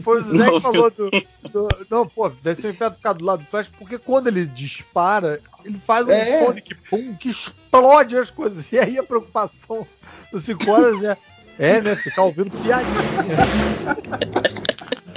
Foi 0.02 0.22
o 0.22 0.24
Zé 0.24 0.50
que 0.50 0.60
falou 0.60 0.90
do, 0.90 1.10
do, 1.10 1.68
Não, 1.90 2.08
pô, 2.08 2.30
deve 2.30 2.58
ser 2.58 2.68
um 2.68 2.70
inferno 2.70 2.96
ficar 2.96 3.12
do 3.12 3.26
lado 3.26 3.42
do 3.42 3.50
Flash, 3.50 3.70
porque 3.78 3.98
quando 3.98 4.28
ele 4.28 4.46
dispara, 4.46 5.38
ele 5.62 5.78
faz 5.86 6.08
um 6.08 6.12
é. 6.12 6.42
Sonic 6.42 6.74
Boom 6.90 7.16
que 7.16 7.28
explode 7.28 8.16
as 8.16 8.30
coisas. 8.30 8.72
E 8.72 8.78
aí 8.78 8.98
a 8.98 9.02
preocupação 9.02 9.86
dos 10.32 10.42
5 10.42 10.70
horas 10.70 11.04
é. 11.04 11.18
É, 11.58 11.82
né? 11.82 11.94
Ficar 11.96 12.22
ouvindo 12.22 12.50
piadinha. 12.50 12.96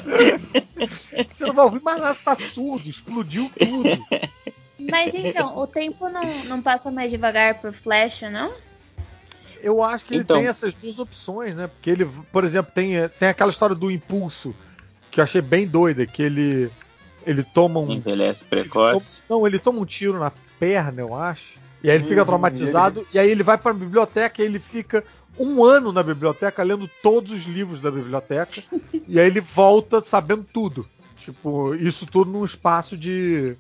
Você 1.29 1.45
não 1.45 1.53
vai 1.53 1.65
ouvir 1.65 1.81
mais 1.81 1.99
nada, 1.99 2.17
tá 2.23 2.35
surdo, 2.35 2.89
explodiu 2.89 3.51
tudo. 3.57 3.89
Mas 4.79 5.13
então, 5.13 5.57
o 5.57 5.67
tempo 5.67 6.09
não, 6.09 6.45
não 6.45 6.61
passa 6.61 6.89
mais 6.89 7.11
devagar 7.11 7.55
pro 7.55 7.71
Flash, 7.71 8.21
não? 8.23 8.51
Eu 9.61 9.83
acho 9.83 10.05
que 10.05 10.15
ele 10.15 10.23
então. 10.23 10.37
tem 10.37 10.47
essas 10.47 10.73
duas 10.73 10.97
opções, 10.97 11.55
né? 11.55 11.67
Porque 11.67 11.89
ele, 11.89 12.05
por 12.31 12.43
exemplo, 12.43 12.71
tem, 12.73 12.93
tem 13.19 13.29
aquela 13.29 13.51
história 13.51 13.75
do 13.75 13.91
impulso, 13.91 14.55
que 15.11 15.19
eu 15.19 15.23
achei 15.23 15.41
bem 15.41 15.67
doida, 15.67 16.05
que 16.05 16.23
ele 16.23 16.71
ele 17.25 17.43
toma 17.43 17.79
um. 17.79 17.91
Envelhece 17.91 18.43
precoce. 18.43 19.17
Ele 19.19 19.27
toma, 19.27 19.39
não, 19.39 19.47
ele 19.47 19.59
toma 19.59 19.79
um 19.79 19.85
tiro 19.85 20.19
na 20.19 20.31
perna, 20.59 21.01
eu 21.01 21.15
acho. 21.15 21.60
E 21.83 21.89
aí 21.89 21.97
ele 21.97 22.07
fica 22.07 22.23
hum, 22.23 22.25
traumatizado. 22.25 22.99
Ele... 23.01 23.07
E 23.13 23.19
aí 23.19 23.29
ele 23.29 23.43
vai 23.43 23.57
pra 23.57 23.73
biblioteca 23.73 24.41
e 24.41 24.45
ele 24.45 24.59
fica 24.59 25.03
um 25.37 25.63
ano 25.63 25.91
na 25.91 26.03
biblioteca 26.03 26.61
lendo 26.63 26.89
todos 27.01 27.31
os 27.31 27.45
livros 27.45 27.81
da 27.81 27.89
biblioteca. 27.89 28.51
e 29.07 29.19
aí 29.19 29.27
ele 29.27 29.41
volta 29.41 30.01
sabendo 30.01 30.45
tudo. 30.51 30.87
Tipo, 31.17 31.75
isso 31.75 32.05
tudo 32.05 32.31
num 32.31 32.43
espaço 32.45 32.97
de. 32.97 33.55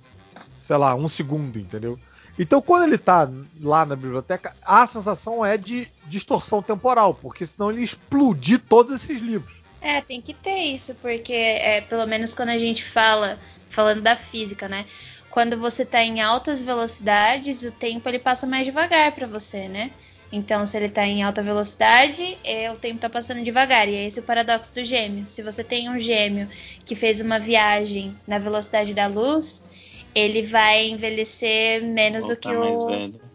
sei 0.59 0.77
lá, 0.77 0.95
um 0.95 1.07
segundo, 1.07 1.59
entendeu? 1.59 1.97
Então, 2.39 2.61
quando 2.61 2.83
ele 2.83 2.97
tá 2.97 3.29
lá 3.61 3.85
na 3.85 3.95
biblioteca, 3.95 4.55
a 4.63 4.85
sensação 4.87 5.45
é 5.45 5.57
de 5.57 5.87
distorção 6.07 6.61
temporal, 6.61 7.13
porque 7.13 7.45
senão 7.45 7.71
ele 7.71 7.83
explodir 7.83 8.59
todos 8.67 8.91
esses 8.91 9.21
livros. 9.21 9.61
É, 9.81 9.99
tem 10.01 10.21
que 10.21 10.33
ter 10.33 10.57
isso, 10.57 10.95
porque 10.95 11.33
é, 11.33 11.81
pelo 11.81 12.05
menos 12.07 12.33
quando 12.33 12.49
a 12.49 12.57
gente 12.57 12.83
fala, 12.83 13.37
falando 13.69 14.01
da 14.01 14.15
física, 14.15 14.69
né? 14.69 14.85
Quando 15.31 15.57
você 15.57 15.85
tá 15.85 16.03
em 16.03 16.21
altas 16.21 16.61
velocidades, 16.61 17.63
o 17.63 17.71
tempo 17.71 18.07
ele 18.09 18.19
passa 18.19 18.45
mais 18.45 18.65
devagar 18.65 19.11
para 19.13 19.25
você, 19.25 19.67
né? 19.67 19.91
Então, 20.31 20.65
se 20.65 20.77
ele 20.77 20.85
está 20.85 21.05
em 21.05 21.23
alta 21.23 21.41
velocidade, 21.41 22.37
é, 22.43 22.71
o 22.71 22.75
tempo 22.75 22.95
está 22.95 23.09
passando 23.09 23.43
devagar. 23.43 23.89
E 23.89 23.95
é 23.95 24.05
esse 24.05 24.19
o 24.19 24.23
paradoxo 24.23 24.73
do 24.73 24.83
gêmeo. 24.83 25.25
Se 25.25 25.41
você 25.41 25.63
tem 25.63 25.89
um 25.89 25.99
gêmeo 25.99 26.47
que 26.85 26.95
fez 26.95 27.19
uma 27.19 27.37
viagem 27.37 28.15
na 28.25 28.39
velocidade 28.39 28.93
da 28.93 29.07
luz, 29.07 30.05
ele 30.15 30.41
vai 30.41 30.87
envelhecer 30.87 31.83
menos 31.83 32.27
do 32.27 32.35
que 32.35 32.49
o. 32.49 32.87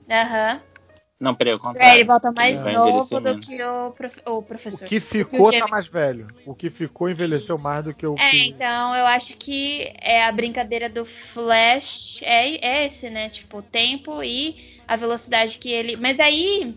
Aham. 0.09 0.55
Uhum. 0.55 0.76
Não, 1.19 1.35
peraí, 1.35 1.55
o 1.55 1.59
contrário. 1.59 1.93
É, 1.93 1.95
ele 1.95 2.05
volta 2.05 2.31
mais 2.31 2.63
novo 2.63 3.21
do 3.21 3.41
que 3.41 3.63
o, 3.63 3.91
prof... 3.93 4.21
o, 4.27 4.43
professor. 4.43 4.85
O 4.85 4.89
que 4.89 5.01
ficou 5.01 5.51
tá 5.51 5.67
mais 5.67 5.87
velho. 5.87 6.27
O 6.45 6.55
que 6.55 6.69
ficou 6.69 7.09
envelheceu 7.09 7.57
Isso. 7.57 7.65
mais 7.65 7.83
do 7.83 7.95
que 7.95 8.07
o. 8.07 8.15
É, 8.19 8.31
que... 8.31 8.49
então 8.49 8.95
eu 8.95 9.07
acho 9.07 9.35
que 9.39 9.95
é 9.99 10.25
a 10.25 10.31
brincadeira 10.31 10.91
do 10.91 11.07
Flash 11.07 12.21
é, 12.23 12.57
é 12.57 12.85
esse, 12.85 13.09
né? 13.09 13.31
Tipo, 13.31 13.59
o 13.59 13.63
tempo 13.63 14.23
e 14.23 14.57
a 14.87 14.95
velocidade 14.95 15.57
que 15.57 15.71
ele. 15.71 15.97
Mas 15.97 16.21
aí 16.21 16.77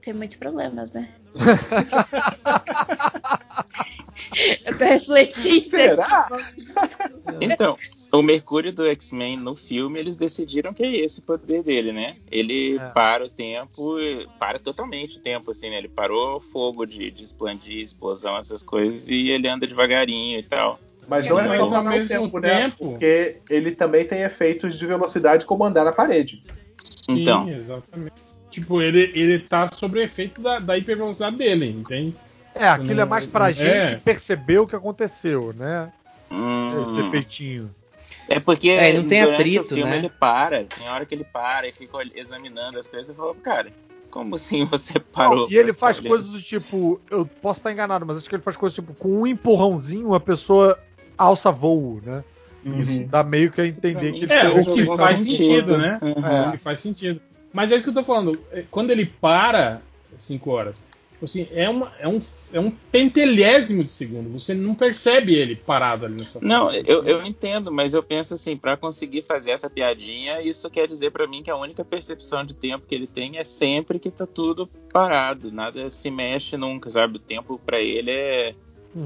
tem 0.00 0.14
muitos 0.14 0.36
problemas, 0.36 0.92
né? 0.92 1.10
Eu 4.64 4.78
tô 4.78 4.84
refletindo. 4.84 5.62
Será? 5.62 6.28
Então, 7.40 7.76
o 8.12 8.22
Mercúrio 8.22 8.72
do 8.72 8.86
X-Men 8.86 9.36
no 9.36 9.54
filme, 9.54 9.98
eles 9.98 10.16
decidiram 10.16 10.74
que 10.74 10.82
é 10.82 10.96
esse 10.96 11.20
o 11.20 11.22
poder 11.22 11.62
dele, 11.62 11.92
né? 11.92 12.16
Ele 12.30 12.76
é. 12.76 12.88
para 12.90 13.24
o 13.24 13.28
tempo, 13.28 13.96
para 14.38 14.58
totalmente 14.58 15.18
o 15.18 15.20
tempo, 15.20 15.50
assim, 15.50 15.70
né? 15.70 15.78
Ele 15.78 15.88
parou 15.88 16.36
o 16.36 16.40
fogo 16.40 16.84
de, 16.84 17.10
de 17.10 17.24
expandir, 17.24 17.82
explosão, 17.82 18.36
essas 18.38 18.62
coisas, 18.62 19.08
e 19.08 19.30
ele 19.30 19.48
anda 19.48 19.66
devagarinho 19.66 20.38
e 20.38 20.42
tal. 20.42 20.78
Mas 21.08 21.26
não 21.28 21.40
é 21.40 21.56
só 21.56 21.76
ao 21.76 21.84
mesmo 21.84 22.08
tempo, 22.08 22.38
né? 22.38 22.62
tempo, 22.62 22.84
né? 22.84 22.90
Porque 22.92 23.40
ele 23.48 23.72
também 23.72 24.04
tem 24.04 24.22
efeitos 24.22 24.78
de 24.78 24.86
velocidade 24.86 25.44
como 25.44 25.64
andar 25.64 25.84
na 25.84 25.92
parede. 25.92 26.42
Então. 27.08 27.46
Sim, 27.46 27.54
exatamente. 27.54 28.29
Tipo, 28.50 28.82
ele, 28.82 29.12
ele 29.14 29.38
tá 29.38 29.68
sobre 29.72 30.00
o 30.00 30.02
efeito 30.02 30.40
da, 30.40 30.58
da 30.58 30.76
hipervelocidade 30.76 31.36
dele, 31.36 31.68
entende? 31.68 32.16
É, 32.54 32.68
aquilo 32.68 32.94
não, 32.94 33.02
é 33.02 33.06
mais 33.06 33.26
pra 33.26 33.50
é. 33.50 33.52
gente 33.52 34.02
perceber 34.02 34.58
o 34.58 34.66
que 34.66 34.74
aconteceu, 34.74 35.54
né? 35.56 35.92
Hum. 36.30 36.82
Esse 36.82 37.00
efeitinho. 37.00 37.74
É 38.28 38.38
porque 38.38 38.70
é, 38.70 38.92
não 38.92 39.08
tem 39.08 39.22
atrito, 39.22 39.64
o 39.64 39.68
filme 39.68 39.90
né? 39.90 39.98
ele 39.98 40.08
para, 40.08 40.64
tem 40.64 40.88
hora 40.88 41.04
que 41.04 41.14
ele 41.14 41.24
para 41.24 41.68
e 41.68 41.72
fica 41.72 41.98
examinando 42.14 42.78
as 42.78 42.86
coisas 42.86 43.08
e 43.08 43.16
fala, 43.16 43.34
cara, 43.36 43.72
como 44.10 44.36
assim 44.36 44.64
você 44.64 45.00
parou? 45.00 45.42
Não, 45.42 45.50
e 45.50 45.56
ele 45.56 45.72
faz 45.72 45.98
coisas 45.98 46.28
do 46.28 46.40
tipo, 46.40 47.00
eu 47.10 47.26
posso 47.26 47.58
estar 47.60 47.72
enganado, 47.72 48.06
mas 48.06 48.18
acho 48.18 48.28
que 48.28 48.34
ele 48.34 48.42
faz 48.42 48.56
coisas 48.56 48.74
tipo, 48.74 48.94
com 48.94 49.22
um 49.22 49.26
empurrãozinho 49.26 50.14
a 50.14 50.20
pessoa 50.20 50.78
alça 51.18 51.50
voo, 51.50 52.00
né? 52.04 52.22
Uhum. 52.64 52.76
Isso 52.76 53.04
dá 53.06 53.24
meio 53.24 53.50
que 53.50 53.60
a 53.60 53.66
entender 53.66 54.12
que 54.12 54.24
ele 54.24 54.32
É, 54.32 54.48
o 54.48 54.72
que 54.72 54.84
faz 54.84 55.18
sentido, 55.20 55.78
né? 55.78 55.98
Uhum. 56.02 56.26
É. 56.26 56.48
O 56.48 56.52
que 56.52 56.58
faz 56.58 56.80
sentido. 56.80 57.20
Mas 57.52 57.72
é 57.72 57.76
isso 57.76 57.84
que 57.84 57.98
eu 57.98 58.02
tô 58.02 58.04
falando. 58.04 58.38
É, 58.52 58.64
quando 58.70 58.90
ele 58.90 59.06
para 59.06 59.82
5 60.18 60.50
horas, 60.50 60.82
tipo 61.12 61.24
assim, 61.24 61.46
é, 61.52 61.68
uma, 61.68 61.92
é, 61.98 62.08
um, 62.08 62.20
é 62.52 62.60
um 62.60 62.70
pentelésimo 62.70 63.84
de 63.84 63.90
segundo. 63.90 64.30
Você 64.30 64.54
não 64.54 64.74
percebe 64.74 65.34
ele 65.34 65.56
parado 65.56 66.06
ali 66.06 66.16
nessa 66.16 66.38
Não, 66.40 66.72
eu, 66.72 67.04
eu 67.04 67.24
entendo, 67.24 67.70
mas 67.70 67.92
eu 67.92 68.02
penso 68.02 68.34
assim, 68.34 68.56
para 68.56 68.76
conseguir 68.76 69.22
fazer 69.22 69.50
essa 69.50 69.68
piadinha, 69.68 70.40
isso 70.40 70.70
quer 70.70 70.88
dizer 70.88 71.10
para 71.10 71.26
mim 71.26 71.42
que 71.42 71.50
a 71.50 71.56
única 71.56 71.84
percepção 71.84 72.44
de 72.44 72.54
tempo 72.54 72.86
que 72.86 72.94
ele 72.94 73.06
tem 73.06 73.38
é 73.38 73.44
sempre 73.44 73.98
que 73.98 74.10
tá 74.10 74.26
tudo 74.26 74.68
parado, 74.92 75.52
nada 75.52 75.90
se 75.90 76.10
mexe 76.10 76.56
nunca, 76.56 76.88
sabe? 76.90 77.16
O 77.16 77.20
tempo 77.20 77.60
para 77.64 77.80
ele 77.80 78.10
é 78.10 78.54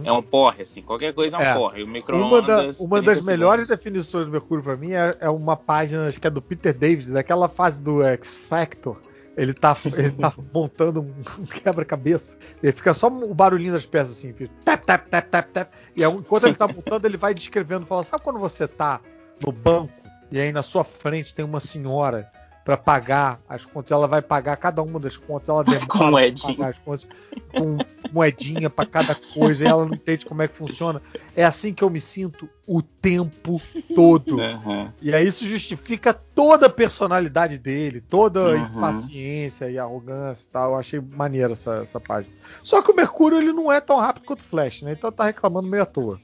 é 0.05 0.13
um 0.13 0.23
porre, 0.23 0.63
assim. 0.63 0.83
Qualquer 0.83 1.13
coisa 1.13 1.37
é 1.37 1.39
um 1.39 1.43
é. 1.43 1.55
porre. 1.55 1.83
O 1.83 2.17
uma, 2.17 2.43
da, 2.43 2.71
uma 2.81 3.03
das 3.03 3.25
melhores 3.25 3.69
definições 3.69 4.27
do 4.27 4.33
Mercúrio 4.33 4.65
para 4.65 4.77
mim 4.77 4.93
é, 4.93 5.17
é, 5.21 5.29
uma 5.29 5.57
página, 5.57 6.09
acho 6.09 6.21
que 6.21 6.27
é 6.27 6.31
do 6.31 6.41
Peter 6.41 6.73
David, 6.73 7.13
daquela 7.13 7.49
fase 7.49 7.83
do 7.83 8.03
X 8.03 8.35
Factor. 8.35 8.97
Ele 9.37 9.53
tá, 9.53 9.77
ele 9.97 10.13
tá 10.13 10.33
montando 10.55 11.01
um 11.03 11.47
quebra-cabeça. 11.47 12.39
Ele 12.63 12.73
fica 12.73 12.95
só 12.95 13.09
o 13.09 13.35
barulhinho 13.35 13.73
das 13.73 13.85
peças 13.85 14.19
assim, 14.19 14.33
tap, 14.65 14.85
tap, 14.85 15.09
tap, 15.09 15.29
tap, 15.29 15.51
tap. 15.51 15.71
E 15.97 16.05
enquanto 16.05 16.45
ele 16.45 16.55
tá 16.55 16.69
montando, 16.69 17.07
ele 17.07 17.17
vai 17.17 17.35
descrevendo, 17.35 17.85
fala, 17.85 18.05
sabe 18.05 18.23
quando 18.23 18.39
você 18.39 18.67
tá 18.67 19.01
no 19.45 19.53
banco 19.53 19.93
e 20.31 20.41
aí 20.41 20.53
na 20.53 20.63
sua 20.63 20.85
frente 20.85 21.35
tem 21.35 21.45
uma 21.45 21.61
senhora 21.61 22.31
para 22.65 22.77
pagar 22.77 23.41
as 23.49 23.65
contas. 23.65 23.93
Ela 23.93 24.09
vai 24.09 24.23
pagar 24.23 24.57
cada 24.57 24.83
uma 24.83 24.99
das 24.99 25.17
contas, 25.17 25.51
ela 25.51 25.63
demora 25.67 25.87
com 25.87 26.11
moedinha. 26.11 26.57
pagar 26.57 26.71
as 26.71 26.79
contas 26.79 27.07
com 27.55 27.79
moedinha 28.11 28.71
para 28.71 28.87
cada 28.87 29.15
coisa, 29.15 29.65
e 29.65 29.67
ela 29.67 29.85
não 29.85 29.95
entende 29.95 30.25
como 30.25 30.43
é 30.43 30.49
que 30.49 30.57
funciona. 30.57 31.03
É 31.37 31.45
assim 31.45 31.75
que 31.75 31.85
eu 31.85 31.91
me 31.91 32.01
sinto 32.01 32.49
o 32.67 32.81
tempo 32.81 33.61
todo. 33.95 34.39
Uhum. 34.39 34.91
E 35.03 35.15
aí 35.15 35.27
isso 35.27 35.47
justifica 35.47 36.15
toda 36.15 36.67
a 36.67 36.71
personalidade 36.71 37.59
dele, 37.59 38.01
toda 38.01 38.41
a 38.41 38.53
uhum. 38.53 38.65
impaciência 38.65 39.71
e 39.71 39.79
arrogância 39.79 40.45
e 40.45 40.49
tal. 40.51 40.73
Eu 40.73 40.79
achei 40.79 41.01
maneira 41.01 41.53
essa, 41.53 41.83
essa 41.83 42.01
página. 42.01 42.35
Só 42.63 42.81
que 42.81 42.91
o 42.91 42.97
Mercúrio 42.97 43.39
ele 43.39 43.53
não 43.53 43.71
é 43.71 43.81
tão 43.81 43.99
rápido 43.99 44.25
quanto 44.25 44.41
o 44.41 44.45
Flash, 44.45 44.83
né? 44.83 44.93
Então 44.93 45.13
tá 45.13 45.27
reclamando 45.27 45.69
meio 45.69 45.83
à 45.83 45.87
toa. 45.87 46.19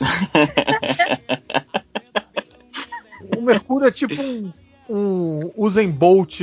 o 3.36 3.42
Mercúrio 3.42 3.88
é 3.88 3.90
tipo 3.90 4.20
um 4.20 4.52
um 4.90 5.52
Usain 5.56 5.90
Bolt 5.90 6.40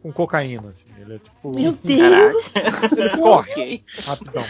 com 0.00 0.12
cocaína. 0.12 0.68
Assim. 0.68 0.86
Ele 1.00 1.14
é 1.14 1.18
tipo. 1.18 1.50
Meu 1.50 1.72
Deus! 1.72 2.52
Ele 2.96 3.10
corre 3.10 3.82
rapidão. 4.06 4.44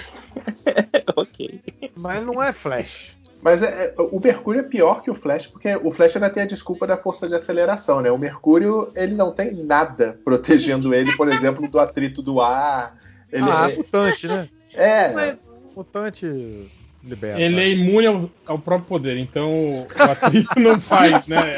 ok. 1.16 1.60
Mas 1.96 2.24
não 2.24 2.42
é 2.42 2.52
Flash. 2.52 3.16
Mas 3.42 3.62
é, 3.62 3.86
é, 3.86 3.94
o 3.98 4.18
Mercúrio 4.20 4.60
é 4.60 4.64
pior 4.64 5.02
que 5.02 5.10
o 5.10 5.14
Flash, 5.14 5.46
porque 5.46 5.76
o 5.76 5.90
Flash 5.90 6.16
ainda 6.16 6.30
tem 6.30 6.42
a 6.42 6.46
desculpa 6.46 6.86
da 6.86 6.96
força 6.96 7.28
de 7.28 7.34
aceleração, 7.34 8.00
né? 8.00 8.10
O 8.10 8.16
Mercúrio, 8.16 8.90
ele 8.96 9.14
não 9.14 9.32
tem 9.32 9.52
nada 9.52 10.18
protegendo 10.24 10.94
ele, 10.94 11.14
por 11.14 11.28
exemplo, 11.28 11.68
do 11.68 11.78
atrito 11.78 12.22
do 12.22 12.40
ar. 12.40 12.96
Ele 13.30 13.44
ah, 13.44 13.70
é 13.70 13.76
mutante, 13.76 14.26
né? 14.26 14.48
É. 14.72 15.36
Mutante 15.76 16.70
liberta. 17.04 17.40
Ele 17.40 17.60
é 17.60 17.68
imune 17.68 18.06
ao, 18.06 18.30
ao, 18.46 18.58
próprio 18.58 18.88
poder, 18.88 19.18
então 19.18 19.82
o 19.82 19.86
atrito 19.98 20.54
não 20.60 20.80
faz, 20.80 21.26
né? 21.26 21.56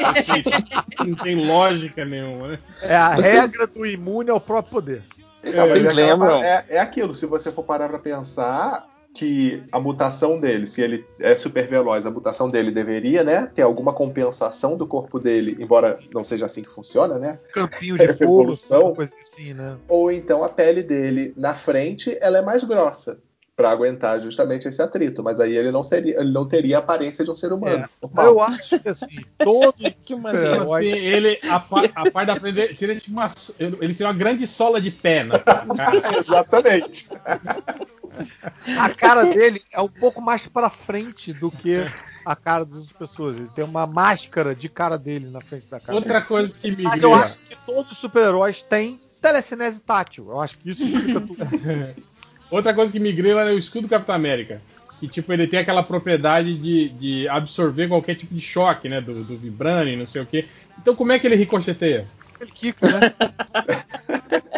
não 0.99 1.15
tem 1.15 1.35
lógica 1.35 2.05
nenhuma, 2.05 2.49
né? 2.49 2.59
É 2.81 2.95
a 2.95 3.15
Vocês... 3.15 3.41
regra 3.41 3.67
do 3.67 3.85
imune 3.85 4.29
ao 4.29 4.39
próprio 4.39 4.71
poder. 4.71 5.03
Vocês 5.43 5.85
é, 5.85 5.93
lembram? 5.93 6.43
É, 6.43 6.65
é 6.69 6.79
aquilo, 6.79 7.13
se 7.13 7.25
você 7.25 7.51
for 7.51 7.63
parar 7.63 7.87
pra 7.87 7.99
pensar 7.99 8.87
que 9.13 9.63
a 9.71 9.79
mutação 9.79 10.39
dele, 10.39 10.67
se 10.67 10.79
ele 10.79 11.03
é 11.19 11.33
super 11.33 11.67
veloz, 11.67 12.05
a 12.05 12.11
mutação 12.11 12.51
dele 12.51 12.69
deveria, 12.69 13.23
né, 13.23 13.47
ter 13.47 13.63
alguma 13.63 13.91
compensação 13.91 14.77
do 14.77 14.85
corpo 14.85 15.19
dele, 15.19 15.57
embora 15.59 15.97
não 16.13 16.23
seja 16.23 16.45
assim 16.45 16.61
que 16.61 16.69
funciona, 16.69 17.17
né? 17.17 17.39
Campinho 17.51 17.97
de 17.97 18.13
força, 18.13 18.79
coisa 18.93 19.15
assim, 19.19 19.55
né? 19.55 19.77
Ou 19.87 20.11
então 20.11 20.43
a 20.43 20.49
pele 20.49 20.83
dele 20.83 21.33
na 21.35 21.55
frente, 21.55 22.15
ela 22.21 22.37
é 22.37 22.41
mais 22.43 22.63
grossa 22.63 23.17
para 23.57 23.71
aguentar 23.71 24.21
justamente 24.21 24.67
esse 24.67 24.79
atrito, 24.79 25.23
mas 25.23 25.39
aí 25.39 25.57
ele 25.57 25.71
não 25.71 25.81
seria, 25.81 26.19
ele 26.19 26.31
não 26.31 26.47
teria 26.47 26.77
a 26.77 26.79
aparência 26.79 27.25
de 27.25 27.31
um 27.31 27.35
ser 27.35 27.51
humano. 27.51 27.89
É. 28.03 28.25
Eu 28.27 28.39
acho 28.39 28.79
que 28.79 28.87
assim, 28.87 29.07
todo 29.39 29.73
que 30.05 30.15
maneiro, 30.15 30.71
assim, 30.71 30.85
ele 30.85 31.39
a, 31.49 31.55
a 31.55 32.11
parte 32.11 32.27
da 32.27 32.35
frente 32.39 32.77
seria 32.77 32.95
tipo 32.95 33.11
uma 33.11 33.27
ele 33.59 33.93
seria 33.95 34.11
uma 34.11 34.17
grande 34.17 34.45
sola 34.45 34.79
de 34.79 34.91
pé, 34.91 35.23
né? 35.23 35.41
Exatamente. 36.23 37.09
A 38.79 38.89
cara 38.91 39.25
dele 39.25 39.59
é 39.71 39.81
um 39.81 39.89
pouco 39.89 40.21
mais 40.21 40.45
para 40.47 40.69
frente 40.69 41.33
do 41.33 41.49
que 41.49 41.83
a 42.23 42.35
cara 42.35 42.63
das 42.63 42.75
outras 42.75 42.95
pessoas. 42.95 43.37
Ele 43.37 43.49
tem 43.55 43.65
uma 43.65 43.87
máscara 43.87 44.53
de 44.53 44.69
cara 44.69 44.99
dele 44.99 45.31
na 45.31 45.41
frente 45.41 45.67
da 45.67 45.79
cara. 45.79 45.95
Outra 45.95 46.21
coisa 46.21 46.53
que 46.53 46.69
me 46.69 46.83
Mas 46.83 47.01
eu 47.01 47.11
acho 47.11 47.39
que 47.39 47.57
todos 47.65 47.91
os 47.91 47.97
super-heróis 47.97 48.61
têm 48.61 49.01
telecinese 49.19 49.81
tátil. 49.81 50.29
Eu 50.29 50.39
acho 50.39 50.59
que 50.59 50.69
isso 50.69 50.83
explica 50.83 51.21
tudo. 51.21 51.37
Outra 52.49 52.73
coisa 52.73 52.91
que 52.91 52.99
me 52.99 53.11
grila 53.11 53.49
é 53.49 53.53
o 53.53 53.57
escudo 53.57 53.87
do 53.87 53.89
Capitão 53.89 54.15
América. 54.15 54.61
Que, 54.99 55.07
tipo, 55.07 55.31
ele 55.31 55.45
tem 55.45 55.59
aquela 55.59 55.83
propriedade 55.83 56.55
de, 56.55 56.89
de 56.89 57.27
absorver 57.27 57.87
qualquer 57.87 58.15
tipo 58.15 58.33
de 58.33 58.41
choque, 58.41 58.89
né? 58.89 58.99
Do, 58.99 59.23
do 59.23 59.37
vibrânio, 59.37 59.97
não 59.97 60.07
sei 60.07 60.21
o 60.21 60.25
quê. 60.25 60.47
Então, 60.79 60.95
como 60.95 61.11
é 61.11 61.19
que 61.19 61.27
ele 61.27 61.35
ricocheteia? 61.35 62.07
Ele 62.39 62.51
quica, 62.51 62.87
né? 62.87 63.13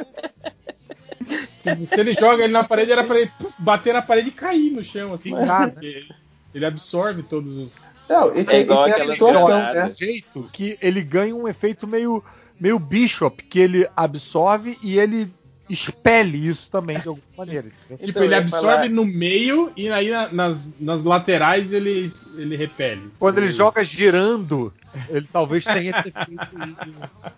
tipo, 1.61 1.85
se 1.85 1.99
ele 1.99 2.13
joga 2.13 2.43
ele 2.43 2.53
na 2.53 2.63
parede, 2.63 2.91
era 2.91 3.03
pra 3.03 3.19
ele 3.19 3.31
bater 3.57 3.93
na 3.93 4.01
parede 4.01 4.29
e 4.29 4.33
cair 4.33 4.71
no 4.71 4.83
chão, 4.83 5.13
assim. 5.13 5.33
Ele, 5.81 6.07
ele 6.53 6.65
absorve 6.65 7.23
todos 7.23 7.57
os. 7.57 7.85
Não, 8.09 8.35
e 8.35 8.43
tem, 8.43 8.59
é 8.59 8.61
igual 8.61 8.87
e 8.87 8.93
tem 8.93 9.01
a 9.01 9.07
situação, 9.11 9.59
né? 9.73 9.91
jeito 9.91 10.49
que 10.51 10.77
ele 10.81 11.01
ganha 11.01 11.35
um 11.35 11.47
efeito 11.47 11.85
meio, 11.85 12.23
meio 12.59 12.79
Bishop, 12.79 13.43
que 13.43 13.59
ele 13.59 13.87
absorve 13.95 14.77
e 14.81 14.97
ele 14.97 15.31
expele 15.69 16.47
isso 16.47 16.69
também 16.71 16.97
de 16.99 17.07
alguma 17.07 17.23
maneira. 17.37 17.67
Tipo, 17.87 17.99
Então, 18.09 18.23
ele 18.23 18.33
eu 18.33 18.37
ia 18.37 18.43
absorve 18.43 18.65
falar- 18.67 18.89
no 18.89 19.05
meio 19.05 19.71
e 19.77 19.89
aí 19.89 20.09
na- 20.09 20.31
nas, 20.31 20.75
nas 20.79 21.03
laterais 21.03 21.71
ele, 21.71 22.11
ele 22.35 22.55
repele. 22.57 23.09
Quando 23.19 23.37
ele 23.37 23.51
joga 23.51 23.83
girando, 23.83 24.73
ele 25.09 25.27
talvez 25.31 25.63
tenha 25.63 25.91
esse 25.91 26.09
efeito 26.09 26.49
aí 26.57 26.67
de- 26.91 27.29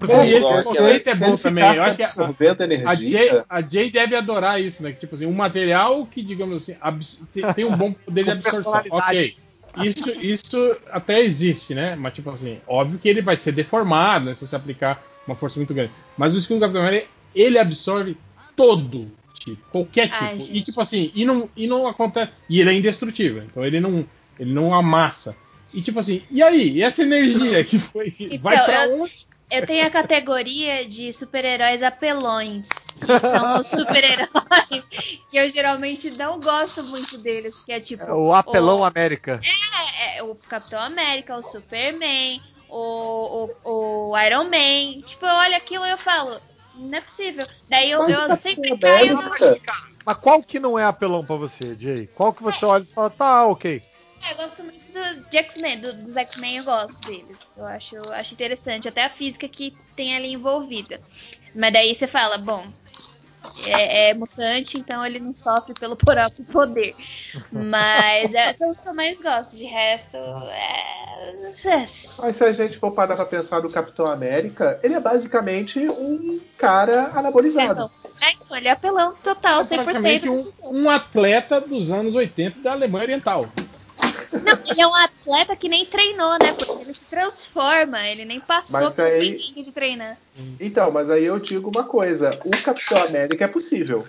Bom, 0.00 0.24
e 0.24 0.32
esse 0.32 0.46
Se 0.46 0.52
ele- 0.54 0.62
conceito 0.62 1.08
é 1.10 1.14
bom 1.16 1.26
ele 1.30 1.38
também. 1.38 1.64
Eu 1.64 1.82
acho 1.82 1.96
que 1.96 2.02
a, 2.04 2.08
a. 2.86 2.94
Jay, 2.94 3.42
a 3.48 3.60
Jay 3.60 3.90
deve 3.90 4.14
adorar 4.14 4.60
isso, 4.62 4.80
né? 4.82 4.92
Que, 4.92 5.00
tipo 5.00 5.16
assim, 5.16 5.26
um 5.26 5.32
material 5.32 6.06
que, 6.06 6.22
digamos 6.22 6.62
assim, 6.62 6.76
abs- 6.80 7.26
tem, 7.32 7.52
tem 7.52 7.64
um 7.64 7.76
bom 7.76 7.92
poder 7.92 8.22
de 8.24 8.30
absorção. 8.30 8.80
Ok. 8.90 9.36
Isso, 9.82 10.10
isso 10.22 10.76
até 10.92 11.20
existe, 11.20 11.74
né? 11.74 11.96
Mas, 11.96 12.14
tipo 12.14 12.30
assim, 12.30 12.58
óbvio 12.66 12.98
que 12.98 13.08
ele 13.08 13.20
vai 13.22 13.36
ser 13.36 13.50
deformado, 13.52 14.26
né? 14.26 14.34
Se 14.34 14.46
você 14.46 14.54
aplicar 14.54 15.02
uma 15.26 15.34
força 15.34 15.58
muito 15.58 15.74
grande. 15.74 15.90
Mas 16.16 16.32
o 16.34 16.38
escudo 16.38 16.60
do 16.60 16.62
Capitão 16.62 16.82
América, 16.82 17.08
ele 17.34 17.58
absorve 17.58 18.16
todo 18.56 19.10
tipo, 19.34 19.56
qualquer 19.70 20.08
tipo. 20.08 20.24
Ai, 20.24 20.38
e, 20.50 20.60
tipo 20.62 20.80
assim, 20.80 21.10
e 21.14 21.24
não, 21.24 21.48
e 21.56 21.66
não 21.66 21.86
acontece. 21.86 22.32
E 22.48 22.60
ele 22.60 22.70
é 22.70 22.74
indestrutível, 22.74 23.42
então 23.44 23.64
ele 23.64 23.80
não, 23.80 24.04
ele 24.38 24.52
não 24.52 24.74
amassa. 24.74 25.36
E 25.72 25.82
tipo 25.82 25.98
assim, 26.00 26.22
e 26.30 26.42
aí? 26.42 26.70
E 26.78 26.82
essa 26.82 27.02
energia 27.02 27.62
que 27.64 27.78
foi. 27.78 28.14
vai 28.40 28.54
Então, 28.54 28.64
pra 28.66 28.86
eu- 28.86 29.02
onde? 29.02 29.28
Eu 29.50 29.66
tenho 29.66 29.86
a 29.86 29.88
categoria 29.88 30.84
de 30.86 31.10
super-heróis 31.10 31.82
apelões. 31.82 32.68
Que 33.00 33.18
são 33.18 33.58
os 33.58 33.66
super-heróis 33.72 34.86
que 35.30 35.38
eu 35.38 35.48
geralmente 35.48 36.10
não 36.10 36.38
gosto 36.38 36.82
muito 36.84 37.16
deles. 37.16 37.62
Que 37.64 37.72
é 37.72 37.80
tipo. 37.80 38.02
É 38.04 38.12
o 38.12 38.34
apelão 38.34 38.80
o- 38.80 38.84
América. 38.84 39.40
É, 39.42 40.18
é, 40.18 40.22
o 40.22 40.34
Capitão 40.34 40.78
América, 40.78 41.34
o 41.34 41.42
Superman, 41.42 42.42
o, 42.68 43.48
o, 43.64 44.10
o 44.10 44.18
Iron 44.18 44.44
Man. 44.44 45.00
Tipo, 45.06 45.24
eu 45.24 45.34
olho 45.34 45.56
aquilo 45.56 45.86
e 45.86 45.90
eu 45.92 45.98
falo, 45.98 46.38
não 46.78 46.98
é 46.98 47.00
possível. 47.00 47.46
Daí 47.68 47.90
eu, 47.90 48.00
eu 48.02 48.06
Capitão 48.06 48.36
sempre 48.36 48.78
caio 48.78 49.14
no. 49.16 49.22
Mas 50.06 50.16
qual 50.16 50.42
que 50.42 50.58
não 50.58 50.78
é 50.78 50.84
apelão 50.84 51.24
pra 51.24 51.36
você, 51.36 51.76
Jay? 51.78 52.06
Qual 52.14 52.32
que 52.32 52.42
você 52.42 52.64
olha 52.64 52.82
e 52.82 52.86
fala, 52.86 53.10
tá, 53.10 53.46
ok. 53.46 53.82
É, 54.26 54.32
eu 54.32 54.36
gosto 54.36 54.64
muito 54.64 54.84
do, 54.90 55.30
de 55.30 55.36
X-Men, 55.38 55.80
do- 55.80 55.92
dos 56.02 56.16
X-Men 56.16 56.56
eu 56.58 56.64
gosto 56.64 57.00
deles. 57.02 57.38
Eu 57.56 57.66
acho, 57.66 57.96
acho 58.12 58.34
interessante, 58.34 58.88
até 58.88 59.04
a 59.04 59.10
física 59.10 59.48
que 59.48 59.76
tem 59.94 60.16
ali 60.16 60.32
envolvida. 60.32 60.96
Mas 61.54 61.72
daí 61.72 61.94
você 61.94 62.06
fala, 62.06 62.38
bom, 62.38 62.66
é, 63.66 64.10
é 64.10 64.14
mutante, 64.14 64.78
então 64.78 65.04
ele 65.04 65.18
não 65.18 65.34
sofre 65.34 65.74
pelo 65.74 65.96
próprio 65.96 66.44
poder. 66.44 66.94
Mas 67.52 68.34
é, 68.34 68.52
são 68.52 68.70
os 68.70 68.80
que 68.80 68.88
eu 68.88 68.94
mais 68.94 69.20
gosto. 69.20 69.56
De 69.56 69.64
resto, 69.64 70.16
é. 70.16 71.38
Mas 72.22 72.36
se 72.36 72.44
a 72.44 72.52
gente 72.52 72.76
for 72.78 72.92
parar 72.92 73.16
pra 73.16 73.24
pensar 73.24 73.62
no 73.62 73.70
Capitão 73.70 74.06
América, 74.06 74.78
ele 74.82 74.94
é 74.94 75.00
basicamente 75.00 75.88
um 75.88 76.40
cara 76.56 77.10
anabolizado. 77.14 77.90
É, 78.20 78.32
então, 78.32 78.56
ele 78.56 78.68
é 78.68 78.70
apelão 78.72 79.14
total, 79.22 79.60
É 79.60 79.64
100%. 79.64 79.82
praticamente 79.84 80.28
um, 80.28 80.52
um 80.72 80.90
atleta 80.90 81.60
dos 81.60 81.90
anos 81.90 82.14
80 82.14 82.60
da 82.60 82.72
Alemanha 82.72 83.04
Oriental. 83.04 83.46
Não, 84.32 84.58
ele 84.70 84.80
é 84.82 84.86
um 84.86 84.94
atleta 84.94 85.56
que 85.56 85.68
nem 85.68 85.86
treinou, 85.86 86.32
né? 86.42 86.52
Porque 86.52 86.82
ele 86.82 86.94
se 86.94 87.04
transforma, 87.06 88.06
ele 88.06 88.24
nem 88.24 88.40
passou 88.40 88.80
Mas 88.80 88.94
pelo 88.94 89.08
aí- 89.08 89.32
perrengue 89.38 89.62
de 89.62 89.72
treinar. 89.72 90.16
Então, 90.60 90.90
mas 90.90 91.10
aí 91.10 91.24
eu 91.24 91.38
digo 91.38 91.70
uma 91.74 91.84
coisa: 91.84 92.38
o 92.44 92.50
Capitão 92.62 93.02
América 93.04 93.44
é 93.44 93.48
possível. 93.48 94.06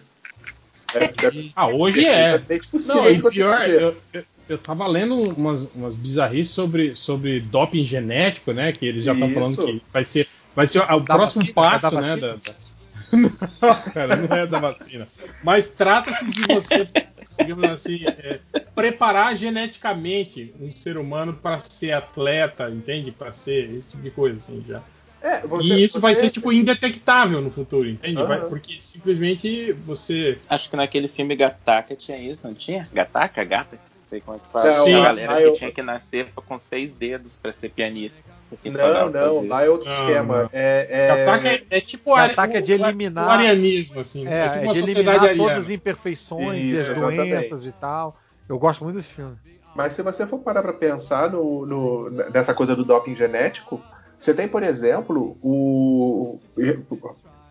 É, 0.93 1.03
é 1.05 1.11
Ah, 1.55 1.67
hoje 1.67 2.05
é. 2.05 2.39
possível 2.71 2.95
Não, 3.03 3.13
de 3.13 3.19
e 3.19 3.31
pior, 3.31 3.69
eu, 3.69 3.95
eu, 4.11 4.23
eu 4.49 4.57
tava 4.57 4.87
lendo 4.87 5.15
umas, 5.15 5.63
umas 5.75 5.95
bizarrices 5.95 6.53
sobre, 6.53 6.95
sobre 6.95 7.39
doping 7.39 7.85
genético, 7.85 8.51
né? 8.51 8.71
Que 8.71 8.85
eles 8.87 9.05
já 9.05 9.13
estão 9.13 9.31
falando 9.31 9.55
que 9.65 9.81
vai 9.93 10.03
ser, 10.03 10.27
vai 10.55 10.65
ser 10.67 10.79
o 10.79 10.99
Da 10.99 11.15
próximo 11.15 11.43
vacina, 11.43 11.51
é 11.51 11.79
passo, 11.79 12.01
né? 12.01 12.17
Da, 12.17 12.33
da- 12.35 12.69
Não, 13.61 13.91
cara, 13.91 14.15
não 14.15 14.35
é 14.37 14.45
da 14.45 14.59
vacina. 14.59 15.07
Mas 15.43 15.69
trata-se 15.69 16.31
de 16.31 16.43
você, 16.43 16.87
digamos 17.39 17.63
assim, 17.65 18.05
é, 18.05 18.39
preparar 18.75 19.35
geneticamente 19.35 20.53
um 20.59 20.71
ser 20.71 20.97
humano 20.97 21.33
para 21.33 21.59
ser 21.69 21.91
atleta, 21.93 22.69
entende? 22.69 23.11
Para 23.11 23.31
ser 23.31 23.69
esse 23.73 23.91
tipo 23.91 24.03
de 24.03 24.11
coisa, 24.11 24.35
assim, 24.37 24.63
já. 24.67 24.81
É, 25.21 25.41
você- 25.45 25.73
e 25.73 25.83
isso 25.83 25.99
vai 25.99 26.15
você- 26.15 26.21
ser, 26.21 26.29
tipo, 26.31 26.51
indetectável 26.51 27.41
no 27.41 27.51
futuro, 27.51 27.89
entende? 27.89 28.15
Vai- 28.23 28.39
Aham. 28.39 28.47
porque 28.47 28.79
simplesmente 28.79 29.73
você. 29.73 30.39
Acho 30.49 30.69
que 30.69 30.75
naquele 30.77 31.07
filme 31.09 31.35
Gataca 31.35 31.93
tinha 31.95 32.17
isso, 32.17 32.47
não 32.47 32.55
tinha? 32.55 32.87
Gataca? 32.93 33.43
Gata? 33.43 33.77
Não 34.09 34.17
sei 34.17 34.21
como 34.21 34.37
é 34.37 34.39
que 34.39 34.47
fala. 34.51 34.65
Não, 34.77 34.85
Tinha 34.85 35.07
a 35.09 35.13
sim. 35.13 35.21
galera 35.21 35.41
que 35.41 35.47
eu- 35.47 35.53
tinha 35.53 35.71
que 35.71 35.81
nascer 35.83 36.27
com 36.33 36.59
seis 36.59 36.93
dedos 36.93 37.35
pra 37.35 37.53
ser 37.53 37.69
pianista. 37.69 38.23
Não, 38.65 39.11
não, 39.11 39.35
fazer. 39.35 39.47
lá 39.47 39.63
é 39.63 39.69
outro 39.69 39.87
Não, 39.87 39.95
esquema. 39.95 40.37
não. 40.43 40.49
É, 40.51 40.87
é- 40.89 41.21
Ataque 41.21 41.47
é, 41.47 41.63
é 41.69 41.81
tipo 41.81 42.15
ari- 42.15 42.31
ataque 42.33 42.57
é 42.57 42.61
de 42.61 42.73
o- 42.73 42.75
o- 42.81 42.85
eliminar- 42.87 43.27
o 43.27 43.29
arianismo, 43.29 43.99
assim. 43.99 44.27
É, 44.27 44.49
tipo 44.49 44.57
é 44.57 44.59
de 44.73 44.79
sociedade 44.79 44.89
eliminar 44.99 45.15
ariana. 45.29 45.43
todas 45.43 45.57
as 45.65 45.69
imperfeições 45.69 46.63
e 46.63 46.67
Isso, 46.73 46.81
as 46.91 46.97
exatamente. 46.97 47.29
doenças 47.29 47.65
e 47.67 47.71
tal. 47.73 48.17
Eu 48.49 48.57
gosto 48.57 48.83
muito 48.83 48.95
desse 48.95 49.09
filme. 49.09 49.35
Mas 49.75 49.93
se 49.93 50.01
você 50.01 50.25
for 50.25 50.39
parar 50.39 50.63
para 50.63 50.73
pensar 50.73 51.29
no, 51.29 51.63
no- 51.67 52.09
nessa 52.31 52.55
coisa 52.55 52.75
do 52.75 52.83
doping 52.83 53.13
genético, 53.13 53.79
você 54.17 54.33
tem, 54.33 54.47
por 54.47 54.63
exemplo, 54.63 55.37
o- 55.43 56.39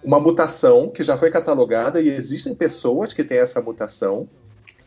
uma 0.02 0.18
mutação 0.18 0.88
que 0.90 1.04
já 1.04 1.16
foi 1.16 1.30
catalogada 1.30 2.00
e 2.00 2.08
existem 2.08 2.56
pessoas 2.56 3.12
que 3.12 3.22
têm 3.22 3.38
essa 3.38 3.62
mutação, 3.62 4.28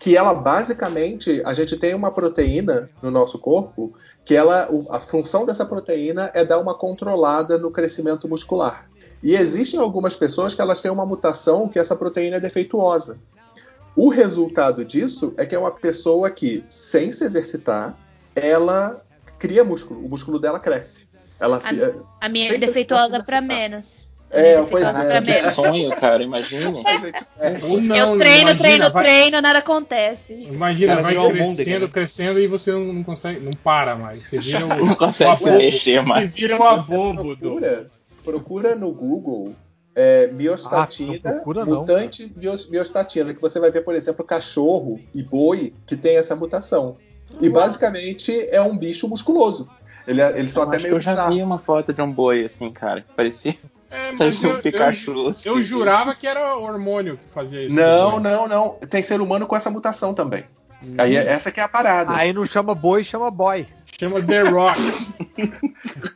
que 0.02 0.18
ela 0.18 0.34
basicamente, 0.34 1.44
a 1.46 1.54
gente 1.54 1.78
tem 1.78 1.94
uma 1.94 2.10
proteína 2.12 2.90
no 3.04 3.12
nosso 3.12 3.38
corpo 3.38 3.94
que 4.26 4.36
ela, 4.36 4.68
a 4.90 5.00
função 5.00 5.46
dessa 5.46 5.64
proteína 5.64 6.32
é 6.34 6.44
dar 6.44 6.58
uma 6.60 6.74
controlada 6.74 7.60
no 7.60 7.70
crescimento 7.70 8.28
muscular. 8.28 8.90
E 9.22 9.36
existem 9.36 9.80
algumas 9.80 10.16
pessoas 10.16 10.56
que 10.56 10.62
elas 10.62 10.82
têm 10.82 10.90
uma 10.90 11.06
mutação 11.06 11.68
que 11.68 11.78
essa 11.78 11.96
proteína 11.96 12.38
é 12.38 12.40
defeituosa. 12.40 13.20
O 13.96 14.10
resultado 14.10 14.84
disso 14.84 15.34
é 15.38 15.46
que 15.46 15.54
é 15.54 15.60
uma 15.60 15.70
pessoa 15.72 16.32
que, 16.32 16.64
sem 16.68 17.12
se 17.12 17.24
exercitar, 17.24 17.96
ela 18.36 19.02
cria 19.38 19.64
músculo. 19.64 20.04
O 20.04 20.10
músculo 20.10 20.40
dela 20.40 20.60
cresce. 20.60 21.08
Ela 21.40 21.58
A- 21.58 21.60
fi- 21.60 21.94
A 22.22 22.28
minha 22.30 22.52
é 22.54 22.58
defeituosa 22.58 23.18
exercitar. 23.18 23.42
menos. 23.44 24.10
A 24.34 24.40
É, 24.40 24.62
pois 24.64 24.84
é. 24.84 25.22
Que 25.22 25.52
sonho, 25.52 25.90
cara, 25.96 26.24
imagine. 26.24 26.84
a 26.86 26.98
gente 27.00 27.26
é. 27.40 27.58
Não, 27.60 27.96
eu 27.96 28.18
treino, 28.18 28.42
imagina, 28.52 28.56
treino, 28.58 28.92
vai- 28.92 29.04
treino, 29.04 29.42
nada 29.42 29.60
acontece. 29.60 30.34
Imagina, 30.34 30.96
Cara, 30.96 31.02
vai 31.08 31.18
um 31.18 31.36
mundo, 31.36 31.56
crescendo, 31.56 31.90
crescendo 31.90 32.40
e 32.40 32.48
você 32.48 32.72
não, 32.72 32.94
não 32.94 33.04
consegue, 33.04 33.40
não 33.42 33.52
para 33.52 33.96
mais. 33.96 34.24
Você 34.24 34.40
vira 34.40 34.66
um, 34.66 34.86
Não 34.86 34.96
consegue 34.96 35.38
se 35.38 35.52
mexer 35.52 35.96
Você 36.02 36.08
mais. 36.08 36.34
vira 36.34 36.56
um 36.56 36.60
Você 36.60 36.94
abobo 36.94 37.36
do. 37.36 37.38
procura, 37.38 37.88
procura 38.24 38.76
no 38.76 38.92
Google 38.94 39.54
é, 39.94 40.30
Ah, 40.32 40.34
miostatina, 40.34 41.20
não 41.26 41.32
procura 41.34 41.66
não, 41.66 41.80
mutante 41.80 42.32
mios- 42.38 42.70
miostatina, 42.70 43.34
que 43.34 43.42
você 43.42 43.60
vai 43.60 43.70
ver, 43.72 43.82
por 43.84 43.94
exemplo, 43.94 44.24
cachorro 44.24 45.00
e 45.14 45.22
boi 45.22 45.74
que 45.86 45.98
tem 45.98 46.16
essa 46.16 46.36
mutação. 46.36 46.96
E 47.42 47.50
basicamente 47.50 48.48
é 48.50 48.62
um 48.62 48.78
bicho 48.78 49.08
musculoso. 49.10 49.70
Ele, 50.08 50.22
é- 50.22 50.38
eles 50.40 50.52
são 50.52 50.64
Eu 50.64 50.70
até 50.70 50.78
meio 50.80 50.96
eu 50.96 51.00
já 51.02 51.12
bizarros. 51.12 51.36
vi 51.36 51.44
uma 51.44 51.60
foto 51.60 51.92
de 51.94 52.02
um 52.02 52.12
boi 52.12 52.46
assim, 52.46 52.72
cara. 52.72 53.06
Parecia, 53.16 53.56
É, 53.92 54.10
mas 54.10 54.18
parecia 54.18 54.50
eu, 54.50 54.56
um 54.58 54.62
Pikachu. 54.62 55.28
assim. 55.28 55.50
eu, 55.50 55.58
eu 55.58 55.64
jurava 55.64 56.16
que 56.16 56.26
era 56.26 56.56
hormônio 56.56 57.18
que 57.18 57.30
fazia 57.30 57.64
isso. 57.66 57.76
Não, 57.76 58.20
não, 58.20 58.48
não. 58.48 58.70
Tem 58.90 59.04
ser 59.04 59.22
humano 59.22 59.46
com 59.46 59.56
essa 59.56 59.70
mutação 59.70 60.14
também. 60.14 60.46
Aí 60.98 61.16
é- 61.16 61.28
essa 61.28 61.52
que 61.52 61.60
é 61.60 61.64
a 61.64 61.68
parada. 61.68 62.14
Aí 62.14 62.34
não 62.34 62.46
chama 62.46 62.74
boi, 62.74 63.04
chama 63.04 63.30
boy. 63.30 63.68
Chama 64.00 64.22
The 64.22 64.42
Rock. 64.42 64.80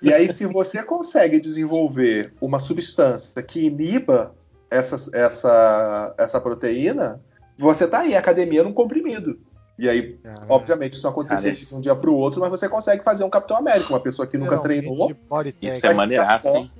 E 0.01 0.13
aí, 0.13 0.31
se 0.31 0.45
você 0.45 0.83
consegue 0.83 1.39
desenvolver 1.39 2.33
uma 2.39 2.59
substância 2.59 3.41
que 3.41 3.65
iniba 3.65 4.35
essa, 4.69 5.09
essa, 5.17 6.13
essa 6.17 6.41
proteína, 6.41 7.19
você 7.57 7.87
tá 7.87 7.99
aí, 7.99 8.15
academia 8.15 8.63
num 8.63 8.73
comprimido. 8.73 9.39
E 9.77 9.89
aí, 9.89 10.17
obviamente, 10.47 10.93
isso 10.93 11.03
não 11.03 11.11
aconteceria 11.11 11.53
Cara, 11.53 11.65
de 11.65 11.75
um 11.75 11.79
dia 11.79 11.95
para 11.95 12.09
o 12.09 12.15
outro, 12.15 12.39
mas 12.39 12.49
você 12.49 12.69
consegue 12.69 13.03
fazer 13.03 13.23
um 13.23 13.29
Capitão 13.29 13.57
América, 13.57 13.89
uma 13.89 13.99
pessoa 13.99 14.27
que 14.27 14.37
nunca 14.37 14.57
treinou. 14.59 15.13
Body 15.29 15.55
Isso 15.61 15.85
é 15.85 15.93
maneiraço, 15.93 16.47
hein? 16.47 16.71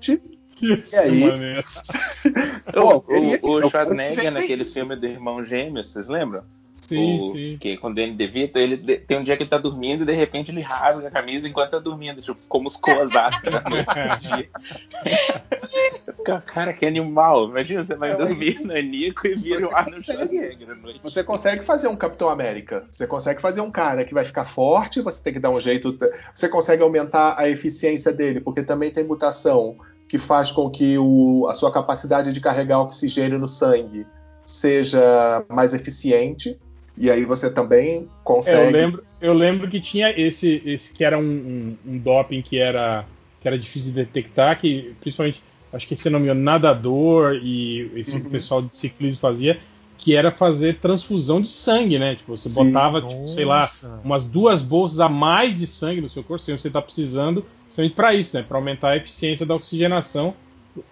Isso 0.61 0.95
E 0.95 0.99
aí? 0.99 1.23
é 1.23 1.27
maneiro. 1.31 1.63
Pô, 2.73 3.03
O, 3.07 3.15
ele- 3.15 3.39
o, 3.41 3.49
o 3.51 3.59
eu- 3.61 3.69
Schwarzenegger 3.69 4.31
naquele 4.31 4.65
filme 4.65 4.95
do 4.95 5.05
Irmão 5.05 5.43
Gêmeos, 5.43 5.91
vocês 5.91 6.07
lembram? 6.07 6.43
Sim, 6.81 7.19
o, 7.19 7.31
sim. 7.33 7.57
Que 7.59 7.77
com 7.77 7.87
o 7.87 7.95
Danny 7.95 8.13
DeVito, 8.13 8.59
ele 8.59 8.77
tem 8.99 9.17
um 9.17 9.23
dia 9.23 9.35
que 9.35 9.41
ele 9.41 9.49
tá 9.49 9.57
dormindo 9.57 10.03
e 10.03 10.05
de 10.05 10.11
repente 10.13 10.51
ele 10.51 10.61
rasga 10.61 11.07
a 11.07 11.11
camisa 11.11 11.47
enquanto 11.47 11.71
tá 11.71 11.79
dormindo. 11.79 12.21
Tipo, 12.21 12.39
ficou 12.39 12.61
musculosaço 12.61 13.49
na 13.49 13.61
noite 13.67 13.87
do 13.87 14.35
dia. 14.35 14.49
Cara, 16.45 16.73
que 16.73 16.85
animal. 16.85 17.49
Imagina, 17.49 17.83
você 17.83 17.95
vai 17.95 18.11
É, 18.11 18.15
dormir 18.15 18.59
na 18.63 18.75
Nico 18.81 19.25
e 19.27 19.35
vira 19.35 19.59
você 19.61 19.65
o 19.65 19.75
Arnold. 19.75 20.03
Schwarzenegger 20.03 20.69
à 20.71 20.75
noite. 20.75 20.99
Você 21.03 21.23
consegue 21.23 21.63
fazer 21.65 21.87
um 21.87 21.95
Capitão 21.95 22.29
América. 22.29 22.85
Você 22.91 23.07
consegue 23.07 23.41
fazer 23.41 23.61
um 23.61 23.71
cara 23.71 24.05
que 24.05 24.13
vai 24.13 24.25
ficar 24.25 24.45
forte, 24.45 25.01
você 25.01 25.21
tem 25.23 25.33
que 25.33 25.39
dar 25.39 25.49
um 25.49 25.59
jeito. 25.59 25.97
Você 26.33 26.47
consegue 26.47 26.83
aumentar 26.83 27.35
a 27.39 27.49
eficiência 27.49 28.11
dele, 28.11 28.39
porque 28.41 28.61
também 28.63 28.91
tem 28.91 29.03
mutação 29.03 29.75
que 30.07 30.17
faz 30.17 30.51
com 30.51 30.69
que 30.69 30.97
o- 30.97 31.47
a 31.49 31.55
sua 31.55 31.71
capacidade 31.71 32.31
de 32.31 32.39
carregar 32.39 32.79
oxigênio 32.81 33.39
no 33.39 33.47
sangue 33.47 34.05
seja 34.45 35.43
mais 35.49 35.73
eficiente. 35.73 36.59
E 36.97 37.11
aí 37.11 37.25
você 37.25 37.49
também 37.49 37.97
É, 38.03 38.07
consegue. 38.23 38.63
eu 38.65 38.69
lembro, 38.71 39.03
eu 39.19 39.33
lembro 39.33 39.67
que 39.67 39.81
tinha 39.81 40.11
esse, 40.17 40.61
esse 40.65 40.93
que 40.93 41.03
era 41.03 41.17
um, 41.17 41.23
um, 41.23 41.77
um 41.85 41.97
doping 41.97 42.41
que 42.41 42.57
era, 42.57 43.05
que 43.41 43.47
era 43.47 43.57
difícil 43.59 43.89
de 43.89 43.95
detectar, 43.95 44.59
que 44.59 44.95
principalmente 45.01 45.41
acho 45.73 45.87
que 45.87 45.95
se 45.95 46.09
não 46.09 46.19
me 46.19 46.25
engano, 46.25 46.41
nadador 46.41 47.33
e 47.43 47.91
esse 47.95 48.15
Uhum. 48.15 48.29
pessoal 48.29 48.61
de 48.61 48.77
ciclismo 48.77 49.19
fazia, 49.19 49.59
que 50.05 50.15
era 50.15 50.29
fazer 50.29 50.75
transfusão 50.75 51.41
de 51.41 51.49
sangue, 51.49 51.97
né? 51.97 52.13
Tipo, 52.13 52.37
você 52.37 52.47
Sim. 52.47 52.53
botava, 52.53 53.01
tipo, 53.01 53.27
sei 53.27 53.43
lá, 53.43 53.71
umas 54.03 54.29
duas 54.29 54.61
bolsas 54.61 54.99
a 54.99 55.09
mais 55.09 55.57
de 55.57 55.65
sangue 55.65 55.99
no 55.99 56.07
seu 56.07 56.23
corpo, 56.23 56.43
sem 56.43 56.55
você 56.55 56.69
tá 56.69 56.79
precisando, 56.79 57.43
justamente 57.69 57.95
para 57.95 58.13
isso, 58.13 58.37
né? 58.37 58.45
Para 58.47 58.55
aumentar 58.59 58.89
a 58.89 58.97
eficiência 58.97 59.47
da 59.47 59.55
oxigenação. 59.55 60.35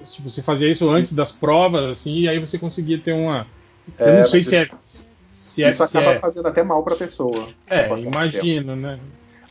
Tipo, 0.04 0.32
você 0.32 0.42
fazia 0.42 0.68
isso 0.68 0.90
antes 0.90 1.14
das 1.14 1.32
provas, 1.32 1.84
assim, 1.92 2.22
e 2.22 2.28
aí 2.28 2.40
você 2.40 2.58
conseguia 2.58 2.98
ter 2.98 3.14
uma. 3.14 3.46
Eu 4.00 4.08
É, 4.14 4.18
não 4.18 4.26
sei 4.26 4.44
se 4.44 4.56
é. 4.56 4.70
Se 5.32 5.64
é, 5.64 5.70
Isso 5.70 5.86
se 5.86 5.96
acaba 5.96 6.16
é, 6.16 6.20
fazendo 6.20 6.48
até 6.48 6.64
mal 6.64 6.82
pra 6.84 6.96
pessoa. 6.96 7.50
é, 7.68 7.88
imagino, 8.00 8.76
né? 8.76 8.98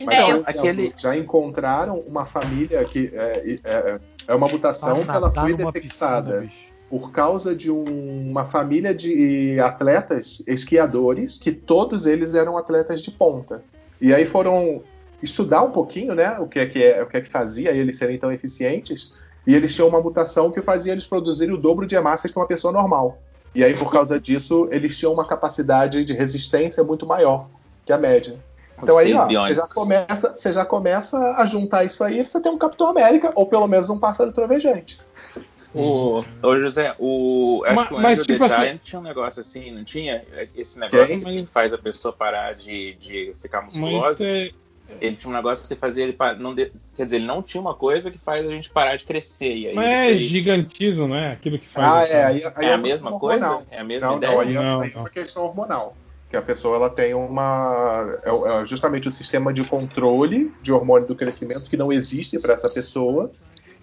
Mas, 0.01 0.19
Então, 0.19 0.27
por 0.43 0.49
exemplo, 0.49 0.59
aquele- 0.59 0.93
já 0.97 1.15
encontraram 1.15 1.99
uma 2.01 2.25
família 2.25 2.83
que 2.83 3.09
é, 3.13 3.59
é, 3.63 3.99
é 4.27 4.35
uma 4.35 4.49
mutação 4.49 5.05
que 5.05 5.09
ela 5.09 5.31
foi 5.31 5.53
detectada 5.53 6.21
piscina, 6.23 6.39
bicho. 6.41 6.72
Por 6.93 7.11
causa 7.11 7.55
de 7.55 7.71
um- 7.71 8.29
uma 8.29 8.45
família 8.45 8.93
de 8.93 9.59
atletas 9.59 10.43
esquiadores 10.45 11.39
que 11.39 11.51
todos 11.51 12.05
eles 12.05 12.35
eram 12.35 12.55
atletas 12.55 13.01
de 13.01 13.09
ponta. 13.09 13.63
E 13.99 14.13
aí 14.13 14.25
foram 14.25 14.83
estudar 15.19 15.63
um 15.63 15.71
pouquinho, 15.71 16.13
né, 16.13 16.37
o 16.37 16.45
que 16.45 16.59
é 16.59 16.67
que, 16.67 16.83
é, 16.83 17.01
o 17.01 17.07
que, 17.07 17.17
é 17.17 17.21
que 17.21 17.29
fazia 17.29 17.71
eles 17.71 17.97
serem 17.97 18.19
tão 18.19 18.31
eficientes, 18.31 19.11
e 19.47 19.55
eles 19.55 19.73
tinham 19.73 19.87
uma 19.87 19.99
mutação 19.99 20.51
que 20.51 20.61
fazia 20.61 20.91
eles 20.91 21.07
produzirem 21.07 21.55
o 21.55 21.57
dobro 21.57 21.87
de 21.87 21.95
hemácias 21.95 22.31
que 22.31 22.37
uma 22.37 22.45
pessoa 22.45 22.71
normal. 22.71 23.17
E 23.55 23.63
aí, 23.63 23.75
por 23.75 23.91
causa 23.91 24.19
disso, 24.19 24.67
eles 24.69 24.95
tinham 24.95 25.13
uma 25.13 25.25
capacidade 25.25 26.05
de 26.05 26.13
resistência 26.13 26.83
muito 26.83 27.07
maior 27.07 27.47
que 27.83 27.91
a 27.91 27.97
média. 27.97 28.37
Então 28.83 28.97
aí, 28.99 29.13
ó, 29.13 29.25
você 29.25 29.53
já, 29.55 29.67
começa, 29.67 30.35
você 30.35 30.53
já 30.53 30.65
começa 30.65 31.17
a 31.37 31.45
juntar 31.45 31.83
isso 31.85 32.03
aí, 32.03 32.23
você 32.23 32.39
tem 32.39 32.51
um 32.51 32.57
Capitão 32.57 32.87
América, 32.87 33.31
ou 33.33 33.47
pelo 33.47 33.67
menos 33.67 33.89
um 33.89 33.97
pássaro 33.97 34.31
trovejante. 34.31 34.99
O, 35.73 36.23
ô 36.41 36.59
José, 36.59 36.95
o. 36.99 37.63
Acho 37.65 37.75
Ma- 37.75 37.87
que 37.87 37.93
o 37.95 37.99
mas, 37.99 38.25
tipo 38.25 38.43
assim- 38.43 38.79
tinha 38.83 38.99
um 38.99 39.03
negócio 39.03 39.41
assim, 39.41 39.71
não 39.71 39.83
tinha? 39.83 40.23
Esse 40.55 40.79
negócio 40.79 41.19
que 41.19 41.45
faz 41.47 41.73
a 41.73 41.77
pessoa 41.77 42.13
parar 42.13 42.53
de, 42.53 42.93
de 42.95 43.35
ficar 43.41 43.61
Mas 43.61 43.75
musculosa. 43.75 44.23
é, 44.23 44.51
Ele 45.01 45.15
tinha 45.15 45.31
um 45.31 45.35
negócio 45.35 45.67
que 45.67 45.75
fazia 45.75 46.03
ele 46.03 46.13
parar. 46.13 46.37
Não 46.37 46.53
de- 46.53 46.71
Quer 46.95 47.05
dizer, 47.05 47.15
ele 47.15 47.25
não 47.25 47.41
tinha 47.41 47.59
uma 47.59 47.73
coisa 47.73 48.11
que 48.11 48.19
faz 48.19 48.45
a 48.45 48.49
gente 48.51 48.69
parar 48.69 48.95
de 48.97 49.03
crescer. 49.05 49.55
E 49.55 49.67
aí 49.69 49.75
Mas 49.75 49.89
é 49.89 50.05
fez- 50.09 50.21
gigantismo, 50.21 51.07
não 51.07 51.15
é? 51.15 51.31
Aquilo 51.31 51.57
que 51.57 51.67
faz. 51.67 52.11
Ah, 52.11 52.13
é, 52.15 52.23
aí, 52.25 52.43
aí 52.55 52.65
É 52.67 52.73
a 52.73 52.75
uma 52.75 52.77
mesma 52.77 53.19
coisa? 53.19 53.43
hormonal. 53.43 53.67
É 53.71 53.79
a 53.79 53.83
mesma 53.83 54.07
Não, 54.09 54.17
ideia? 54.17 54.31
não, 54.33 54.39
aí, 54.41 54.49
é- 54.49 54.53
Não, 54.61 54.81
aí 54.81 54.91
é 54.93 54.97
uma 54.99 55.09
questão 55.09 55.43
hormonal. 55.43 55.97
Que 56.29 56.37
a 56.37 56.41
pessoa 56.41 56.75
ela 56.75 56.89
tem 56.89 57.13
uma. 57.13 58.19
É, 58.23 58.31
o- 58.31 58.45
é 58.61 58.65
justamente 58.65 59.07
o 59.07 59.11
sistema 59.11 59.51
de 59.53 59.63
controle 59.63 60.51
de 60.61 60.71
hormônio 60.71 61.07
do 61.07 61.15
crescimento 61.15 61.69
que 61.69 61.77
não 61.77 61.91
existe 61.91 62.37
para 62.39 62.53
essa 62.53 62.69
pessoa. 62.69 63.31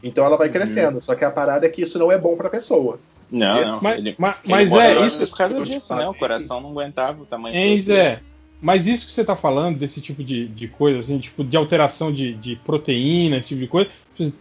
Então 0.02 0.24
ela 0.24 0.36
vai 0.36 0.46
Uhum. 0.48 0.52
crescendo. 0.54 1.00
Só 1.00 1.14
que 1.14 1.24
a 1.24 1.30
parada 1.30 1.66
é 1.66 1.68
que 1.68 1.82
isso 1.82 1.98
não 1.98 2.10
é 2.10 2.18
bom 2.18 2.36
para 2.36 2.46
a 2.48 2.50
pessoa. 2.50 2.98
Não, 3.30 3.60
Esse- 3.60 3.70
não. 3.70 3.78
Mas, 3.82 3.98
ele, 3.98 4.14
mas, 4.18 4.36
ele 4.44 4.52
mas 4.52 4.72
é 4.72 5.06
isso. 5.06 5.26
por 5.28 5.36
causa 5.38 5.60
disso, 5.64 5.94
né? 5.94 6.08
O 6.08 6.14
coração 6.14 6.60
não 6.60 6.70
aguentava 6.70 7.22
o 7.22 7.26
tamanho 7.26 7.54
Hein, 7.54 7.76
todo. 7.76 7.84
Zé? 7.86 8.20
Mas 8.62 8.86
isso 8.86 9.06
que 9.06 9.12
você 9.12 9.24
tá 9.24 9.34
falando, 9.36 9.78
desse 9.78 10.00
tipo 10.00 10.22
de, 10.22 10.46
de 10.48 10.68
coisa, 10.68 10.98
assim, 10.98 11.18
tipo, 11.18 11.42
de 11.44 11.56
alteração 11.56 12.12
de, 12.12 12.34
de 12.34 12.56
proteína, 12.56 13.36
esse 13.38 13.48
tipo 13.50 13.60
de 13.60 13.66
coisa, 13.68 13.88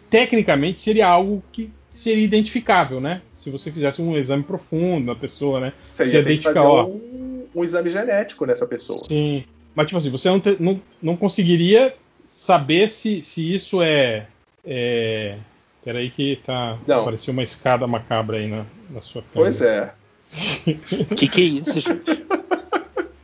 tecnicamente 0.09 0.81
seria 0.81 1.07
algo 1.07 1.41
que 1.51 1.71
seria 1.93 2.23
identificável, 2.23 2.99
né? 2.99 3.21
Se 3.35 3.49
você 3.49 3.71
fizesse 3.71 4.01
um 4.01 4.17
exame 4.17 4.43
profundo 4.43 5.05
na 5.05 5.15
pessoa, 5.15 5.59
né? 5.59 5.73
Você 5.93 6.05
Você 6.05 6.15
ia 6.17 6.23
ter 6.23 6.29
que 6.29 6.33
identifica, 6.33 6.53
fazer 6.61 6.67
ó. 6.67 6.85
um, 6.85 7.45
um 7.55 7.63
exame 7.63 7.89
genético 7.89 8.45
nessa 8.45 8.65
pessoa. 8.65 8.99
Sim. 9.07 9.43
Mas, 9.75 9.88
tipo 9.88 9.97
assim, 9.97 10.09
você 10.09 10.29
não, 10.29 10.39
te- 10.39 10.57
não, 10.59 10.81
não 11.01 11.15
conseguiria 11.15 11.93
saber 12.25 12.89
se, 12.89 13.21
se 13.21 13.53
isso 13.53 13.81
é. 13.81 14.27
é... 14.65 15.38
Peraí 15.83 16.09
que 16.09 16.38
tá. 16.38 16.77
Não. 16.85 17.01
Apareceu 17.01 17.32
uma 17.32 17.43
escada 17.43 17.88
macabra 17.88 18.38
aí 18.38 18.48
na, 18.48 18.66
na 18.90 19.01
sua 19.01 19.22
câmera. 19.22 19.51
Pois 19.51 19.61
é. 19.61 19.93
Que 21.16 21.27
que 21.27 21.41
é 21.41 21.45
isso, 21.45 21.80
gente? 21.80 22.25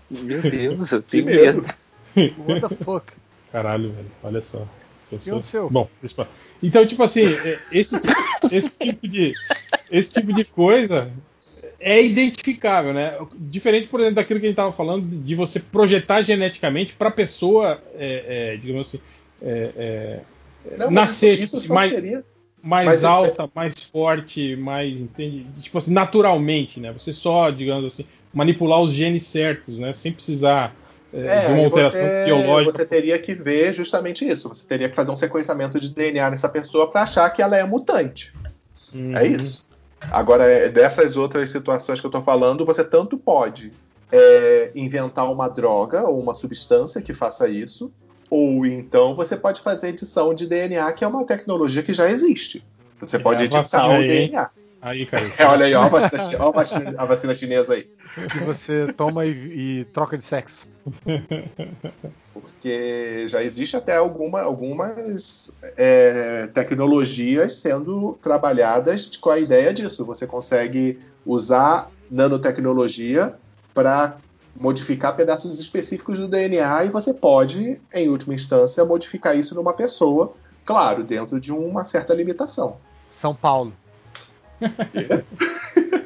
Meu 0.10 0.42
Deus, 0.42 0.92
eu 0.92 1.04
Que 1.04 1.22
tenho 1.22 1.26
medo. 1.26 1.66
medo. 2.16 2.36
What 2.48 2.62
the 2.62 2.84
fuck? 2.84 3.14
Caralho, 3.52 3.92
velho. 3.92 4.12
Olha 4.24 4.42
só. 4.42 4.68
O 5.12 5.44
seu? 5.44 5.70
Bom, 5.70 5.88
deixa 6.02 6.14
eu 6.14 6.16
falar. 6.16 6.30
Então, 6.62 6.86
tipo 6.86 7.04
assim, 7.04 7.26
é, 7.26 7.60
esse, 7.72 7.96
esse, 8.52 8.80
tipo 8.80 9.08
de, 9.08 9.34
esse 9.92 10.14
tipo 10.14 10.34
de 10.34 10.44
coisa 10.44 11.12
é 11.80 12.04
identificável, 12.04 12.94
né? 12.94 13.16
Diferente, 13.36 13.88
por 13.88 14.00
exemplo, 14.00 14.16
daquilo 14.16 14.40
que 14.40 14.48
a 14.48 14.50
gente 14.50 14.58
estava 14.58 14.74
falando, 14.74 15.06
de 15.08 15.36
você 15.36 15.60
projetar 15.60 16.24
geneticamente 16.24 16.96
para 16.96 17.10
a 17.10 17.12
pessoa, 17.12 17.82
é, 17.96 18.54
é, 18.54 18.58
digamos 18.58 18.88
assim, 18.88 19.00
é, 19.42 19.72
é, 20.66 20.78
Não, 20.78 20.88
mas 20.88 20.94
nascer 20.94 21.40
isso 21.40 21.58
tipo, 21.58 21.68
só 21.68 21.74
mais, 21.74 21.92
seria. 21.92 22.24
Mais 22.66 22.86
mas- 22.88 23.04
alta, 23.04 23.48
mais 23.54 23.80
forte, 23.80 24.56
mais, 24.56 24.98
entende? 25.00 25.46
Tipo 25.62 25.78
assim, 25.78 25.94
naturalmente, 25.94 26.80
né? 26.80 26.92
Você 26.92 27.14
só, 27.14 27.52
digamos 27.52 27.86
assim, 27.86 28.06
manipular 28.34 28.82
os 28.82 28.92
genes 28.92 29.26
certos, 29.28 29.78
né? 29.78 29.94
Sem 29.94 30.12
precisar 30.12 30.76
é, 31.14 31.26
É, 31.28 31.46
de 31.46 31.54
uma 31.54 31.64
alteração 31.66 32.02
você, 32.02 32.26
biológica. 32.26 32.72
você 32.78 32.86
teria 32.86 33.20
que 33.20 33.34
ver 33.34 33.74
justamente 33.74 34.28
isso. 34.28 34.50
Você 34.50 34.68
teria 34.68 34.90
que 34.90 34.96
fazer 34.96 35.12
um 35.12 35.16
sequenciamento 35.16 35.80
de 35.80 35.90
DNA 35.92 36.30
nessa 36.32 36.50
pessoa 36.50 36.90
para 36.90 37.04
achar 37.04 37.30
que 37.30 37.42
ela 37.42 37.56
é 37.56 37.64
mutante. 37.64 38.34
Uhum. 38.94 39.16
É 39.16 39.28
isso. 39.28 39.66
Agora, 40.12 40.46
é, 40.52 40.68
dessas 40.68 41.16
outras 41.16 41.50
situações 41.52 42.02
que 42.02 42.06
eu 42.08 42.12
tô 42.12 42.22
falando, 42.22 42.66
você 42.66 42.84
tanto 42.84 43.18
pode 43.18 43.72
é, 44.12 44.72
inventar 44.76 45.32
uma 45.32 45.48
droga 45.48 46.04
ou 46.04 46.20
uma 46.20 46.34
substância 46.34 47.02
que 47.02 47.14
faça 47.14 47.48
isso, 47.48 47.92
ou 48.30 48.66
então 48.66 49.16
você 49.16 49.36
pode 49.38 49.62
fazer 49.62 49.90
edição 49.90 50.34
de 50.34 50.48
DNA, 50.48 50.92
que 50.94 51.04
é 51.04 51.08
uma 51.08 51.26
tecnologia 51.26 51.84
que 51.84 51.94
já 51.94 52.10
existe. 52.10 52.64
Você 53.00 53.20
pode 53.20 53.42
a 53.42 53.46
editar 53.46 53.88
o 53.90 53.92
aí, 53.94 54.04
hein? 54.04 54.28
DNA. 54.30 54.50
Aí, 54.82 55.06
cara. 55.06 55.26
É, 55.38 55.46
olha 55.46 55.66
aí, 55.66 55.74
ó, 55.74 55.84
a 55.84 55.88
vacina, 55.88 56.24
chi- 56.24 56.36
ó 56.36 56.48
a 56.50 56.52
vacina- 56.52 56.94
a 56.98 57.06
vacina 57.06 57.36
chinesa 57.36 57.74
aí. 57.74 57.88
Que 58.32 58.40
você 58.40 58.94
toma 58.94 59.26
e, 59.26 59.80
e 59.82 59.86
troca 59.86 60.18
de 60.18 60.24
sexo. 60.24 60.68
Porque 62.34 63.28
já 63.28 63.42
existe 63.44 63.76
até 63.78 63.96
alguma, 63.96 64.42
algumas 64.42 65.52
é, 65.78 66.48
tecnologias 66.48 67.54
sendo 67.54 68.14
trabalhadas 68.22 69.16
com 69.18 69.30
a 69.30 69.40
ideia 69.40 69.74
disso. 69.74 70.06
Você 70.06 70.28
consegue 70.28 71.00
usar 71.26 71.90
nanotecnologia 72.12 73.34
para 73.74 74.18
modificar 74.60 75.16
pedaços 75.16 75.60
específicos 75.60 76.20
do 76.20 76.28
DNA 76.28 76.86
e 76.86 76.90
você 76.90 77.14
pode, 77.14 77.80
em 77.94 78.10
última 78.10 78.34
instância, 78.34 78.84
modificar 78.86 79.38
isso 79.38 79.54
numa 79.56 79.74
pessoa, 79.74 80.34
claro, 80.64 81.04
dentro 81.04 81.40
de 81.40 81.52
uma 81.52 81.84
certa 81.84 82.14
limitação. 82.14 82.78
São 83.10 83.36
Paulo. 83.36 83.74
É 84.62 85.24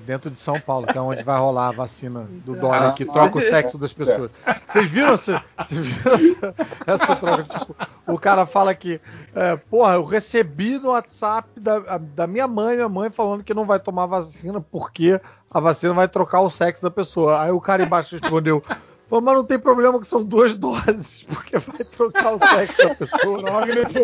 dentro 0.00 0.30
de 0.30 0.36
São 0.36 0.58
Paulo, 0.60 0.86
que 0.86 0.96
é 0.96 1.00
onde 1.00 1.22
vai 1.22 1.38
rolar 1.38 1.68
a 1.68 1.72
vacina 1.72 2.26
do 2.44 2.54
Dória, 2.56 2.92
que 2.92 3.04
troca 3.04 3.38
o 3.38 3.40
sexo 3.40 3.78
das 3.78 3.92
pessoas. 3.92 4.30
Vocês 4.66 4.88
viram 4.88 5.12
essa, 5.14 5.42
vocês 5.58 5.86
viram 5.86 6.12
essa, 6.14 6.54
essa 6.86 7.16
troca? 7.16 7.44
Tipo, 7.44 7.76
o 8.06 8.18
cara 8.18 8.44
fala 8.46 8.74
que, 8.74 9.00
é, 9.34 9.56
porra, 9.56 9.94
eu 9.94 10.04
recebi 10.04 10.78
no 10.78 10.90
WhatsApp 10.90 11.48
da, 11.60 11.98
da 11.98 12.26
minha 12.26 12.46
mãe, 12.48 12.76
minha 12.76 12.88
mãe 12.88 13.10
falando 13.10 13.44
que 13.44 13.54
não 13.54 13.64
vai 13.64 13.78
tomar 13.78 14.06
vacina 14.06 14.60
porque 14.60 15.20
a 15.50 15.60
vacina 15.60 15.94
vai 15.94 16.08
trocar 16.08 16.40
o 16.40 16.50
sexo 16.50 16.82
da 16.82 16.90
pessoa. 16.90 17.40
Aí 17.42 17.50
o 17.52 17.60
cara 17.60 17.82
embaixo 17.84 18.16
respondeu. 18.16 18.62
"Pô, 19.08 19.20
Mas 19.20 19.34
não 19.34 19.44
tem 19.44 19.58
problema 19.58 20.00
que 20.00 20.06
são 20.06 20.24
duas 20.24 20.56
doses, 20.58 21.22
porque 21.28 21.56
vai 21.58 21.84
trocar 21.84 22.32
o 22.34 22.38
sexo 22.38 22.78
da 22.88 22.94
pessoa. 22.96 23.42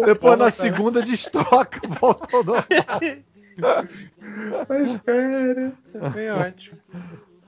Depois 0.07 0.39
na 0.39 0.51
segunda 0.51 1.02
destroca, 1.02 1.81
volta 2.01 2.36
ao 2.36 2.44
normal. 2.44 3.01
Mas, 4.69 4.97
cara, 4.99 5.73
Isso 5.85 6.01
foi 6.13 6.29
ótimo. 6.31 6.79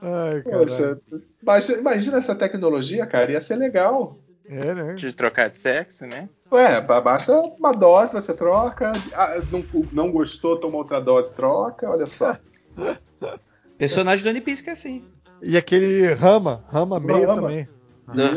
Ai, 0.00 0.42
cara. 0.42 1.00
poxa, 1.44 1.72
imagina 1.78 2.18
essa 2.18 2.34
tecnologia, 2.34 3.06
cara, 3.06 3.30
ia 3.32 3.40
ser 3.40 3.56
legal. 3.56 4.18
É, 4.48 4.74
né? 4.74 4.94
De 4.94 5.12
trocar 5.12 5.48
de 5.48 5.58
sexo, 5.58 6.04
né? 6.06 6.28
Ué, 6.50 6.80
ba- 6.80 7.00
basta 7.00 7.32
uma 7.40 7.72
dose, 7.72 8.12
você 8.12 8.34
troca. 8.34 8.92
Ah, 9.14 9.40
não, 9.50 9.64
não 9.92 10.12
gostou, 10.12 10.58
toma 10.58 10.76
outra 10.78 11.00
dose, 11.00 11.32
troca. 11.34 11.88
Olha 11.88 12.06
só. 12.06 12.36
Personagem 13.78 14.24
do 14.24 14.28
One 14.30 14.40
Piece 14.40 14.62
que 14.62 14.70
é 14.70 14.72
assim. 14.72 15.04
E 15.40 15.56
aquele 15.56 16.12
Rama, 16.14 16.64
Rama 16.68 17.00
meio 17.00 17.26
Rama. 17.26 17.42
também. 17.42 17.68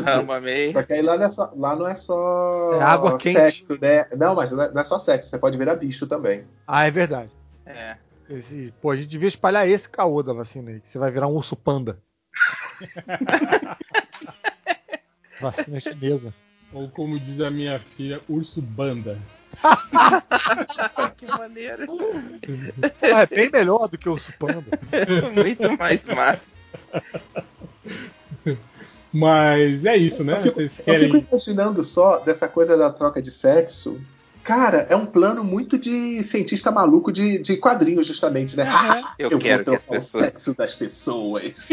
Isso. 0.00 0.10
Rama 0.10 0.40
May. 0.40 0.72
Só 0.72 0.82
que 0.82 0.92
aí 0.92 1.02
lá 1.02 1.16
não 1.16 1.24
é 1.26 1.30
só, 1.30 1.52
lá 1.56 1.76
não 1.76 1.86
é 1.86 1.94
só 1.94 2.70
É 2.74 2.82
água 2.82 3.18
quente. 3.18 3.36
sexo, 3.38 3.78
né? 3.80 4.06
Não, 4.16 4.34
mas 4.34 4.52
não 4.52 4.62
é, 4.62 4.72
não 4.72 4.80
é 4.80 4.84
só 4.84 4.98
sexo, 4.98 5.28
você 5.28 5.38
pode 5.38 5.58
virar 5.58 5.74
bicho 5.74 6.06
também. 6.06 6.44
Ah, 6.66 6.86
é 6.86 6.90
verdade. 6.90 7.30
É. 7.66 7.96
Esse, 8.28 8.72
pô, 8.80 8.90
a 8.90 8.96
gente 8.96 9.08
devia 9.08 9.28
espalhar 9.28 9.68
esse 9.68 9.88
caô 9.88 10.22
da 10.22 10.32
vacina 10.32 10.70
aí, 10.70 10.80
que 10.80 10.88
você 10.88 10.98
vai 10.98 11.10
virar 11.10 11.28
um 11.28 11.34
urso 11.34 11.54
panda. 11.56 11.98
vacina 15.40 15.78
chinesa. 15.80 16.34
Ou 16.72 16.88
como 16.90 17.18
diz 17.18 17.40
a 17.40 17.50
minha 17.50 17.78
filha, 17.78 18.20
urso 18.28 18.60
banda. 18.60 19.18
que 21.16 21.26
maneiro. 21.26 21.86
Pô, 21.86 22.00
é 23.00 23.26
bem 23.26 23.50
melhor 23.50 23.88
do 23.88 23.96
que 23.96 24.08
o 24.08 24.12
urso 24.12 24.32
panda. 24.38 24.64
Muito 25.34 25.78
mais 25.78 26.04
massa. 26.06 26.42
Mas 29.12 29.84
é 29.86 29.96
isso, 29.96 30.24
né? 30.24 30.42
Vocês 30.42 30.80
Eu 30.80 30.84
querem. 30.84 31.12
fico 31.12 31.28
imaginando 31.30 31.84
só 31.84 32.18
dessa 32.18 32.48
coisa 32.48 32.76
da 32.76 32.90
troca 32.92 33.22
de 33.22 33.30
sexo. 33.30 34.00
Cara, 34.46 34.86
é 34.88 34.94
um 34.94 35.04
plano 35.04 35.42
muito 35.42 35.76
de 35.76 36.22
cientista 36.22 36.70
maluco 36.70 37.10
de, 37.10 37.42
de 37.42 37.56
quadrinhos, 37.56 38.06
justamente, 38.06 38.56
né? 38.56 38.70
Uhum. 38.70 39.04
Eu, 39.18 39.30
eu 39.32 39.38
quero 39.40 39.64
que 39.64 39.74
as 39.74 39.82
pessoas... 39.82 40.14
o 40.14 40.18
sexo 40.24 40.54
das 40.54 40.74
pessoas. 40.76 41.68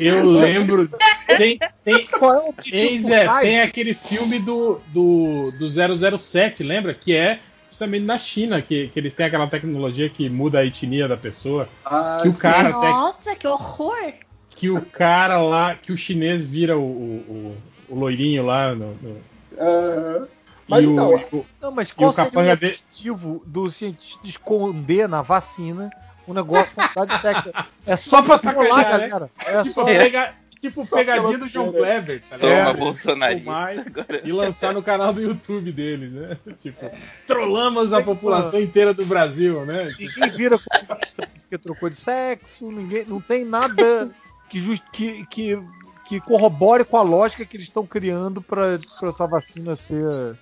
Eu 0.00 0.26
lembro. 0.26 0.90
Tem, 1.28 1.60
tem, 1.84 2.06
Qual 2.18 2.34
é 2.34 2.48
o 2.48 2.52
tem, 2.54 3.00
Zé, 3.00 3.28
tem 3.40 3.60
aquele 3.60 3.94
filme 3.94 4.40
do, 4.40 4.80
do, 4.88 5.52
do 5.52 6.18
007, 6.18 6.64
lembra? 6.64 6.92
Que 6.92 7.14
é 7.14 7.38
justamente 7.70 8.04
na 8.04 8.18
China, 8.18 8.60
que, 8.60 8.88
que 8.88 8.98
eles 8.98 9.14
têm 9.14 9.26
aquela 9.26 9.46
tecnologia 9.46 10.10
que 10.10 10.28
muda 10.28 10.58
a 10.58 10.66
etnia 10.66 11.06
da 11.06 11.16
pessoa. 11.16 11.68
Ah, 11.84 12.18
que 12.20 12.30
o 12.30 12.34
cara 12.36 12.70
Nossa, 12.70 13.36
que 13.36 13.46
horror! 13.46 14.12
Que 14.56 14.68
o 14.68 14.82
cara 14.82 15.40
lá, 15.40 15.76
que 15.76 15.92
o 15.92 15.96
chinês 15.96 16.42
vira 16.42 16.76
o, 16.76 16.82
o, 16.82 17.54
o, 17.88 17.94
o 17.94 17.94
loirinho 17.94 18.44
lá 18.44 18.74
no. 18.74 18.92
no... 18.94 19.10
Uh... 19.52 20.37
Mas 20.68 20.84
e 20.84 20.88
então, 20.88 21.14
o, 21.32 21.46
não, 21.60 21.70
mas 21.70 21.90
qual 21.90 22.12
seria 22.12 22.30
o 22.38 22.52
objetivo 22.52 23.42
de... 23.44 23.50
do 23.50 23.70
cientista 23.70 24.26
esconder 24.26 25.08
na 25.08 25.22
vacina 25.22 25.90
um 26.26 26.34
negócio 26.34 26.70
com 26.74 27.06
de 27.06 27.20
sexo? 27.20 27.50
É 27.86 27.96
só, 27.96 28.22
pra 28.22 28.36
sacanear, 28.36 28.90
galera. 28.90 29.20
Né? 29.20 29.30
É 29.46 29.62
tipo, 29.62 29.74
só... 29.74 29.84
Pega, 29.84 30.34
tipo 30.60 30.84
só 30.84 30.96
pegadinha 30.96 31.38
do 31.38 31.48
João 31.48 31.72
Kleber, 31.72 32.22
tá 32.28 32.36
ligado? 32.36 32.66
Toma, 32.66 32.78
bolsonarista. 32.78 33.50
Agora. 33.50 34.22
E 34.22 34.30
lançar 34.30 34.74
no 34.74 34.82
canal 34.82 35.12
do 35.14 35.22
YouTube 35.22 35.72
dele, 35.72 36.08
né? 36.08 36.36
Tipo, 36.60 36.90
trollamos 37.26 37.92
a 37.94 38.02
população 38.02 38.60
inteira 38.60 38.92
do 38.92 39.06
Brasil, 39.06 39.64
né? 39.64 39.90
Ninguém 39.98 40.30
vira 40.36 40.58
porque 40.58 41.56
trocou 41.56 41.88
de 41.88 41.96
sexo, 41.96 42.70
ninguém, 42.70 43.06
não 43.06 43.20
tem 43.22 43.44
nada 43.44 44.10
que, 44.50 44.60
just, 44.60 44.82
que, 44.92 45.24
que, 45.26 45.58
que 46.04 46.20
corrobore 46.20 46.84
com 46.84 46.98
a 46.98 47.02
lógica 47.02 47.46
que 47.46 47.56
eles 47.56 47.66
estão 47.66 47.86
criando 47.86 48.42
para 48.42 48.78
essa 49.04 49.26
vacina 49.26 49.74
ser 49.74 50.36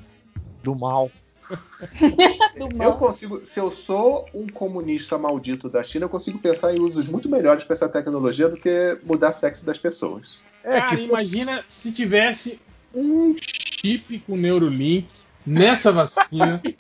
do 0.67 0.75
mal. 0.75 1.11
do 2.59 2.75
mal. 2.75 2.89
Eu 2.89 2.95
consigo, 2.97 3.47
se 3.47 3.61
eu 3.61 3.71
sou 3.71 4.27
um 4.35 4.49
comunista 4.49 5.17
maldito 5.17 5.69
da 5.69 5.81
China, 5.83 6.07
eu 6.07 6.09
consigo 6.09 6.41
pensar 6.41 6.75
em 6.75 6.81
usos 6.81 7.09
muito 7.09 7.29
melhores 7.29 7.63
para 7.63 7.75
essa 7.75 7.89
tecnologia 7.89 8.49
do 8.49 8.57
que 8.57 8.99
mudar 9.05 9.31
sexo 9.33 9.65
das 9.65 9.79
pessoas. 9.79 10.41
É, 10.65 10.81
Cara, 10.81 10.97
que 10.97 11.05
imagina 11.05 11.63
se 11.69 11.93
tivesse 11.93 12.61
um 12.93 13.37
chip 13.41 14.19
com 14.21 14.37
Neurolink 14.37 15.09
nessa 15.47 15.93
vacina. 15.93 16.61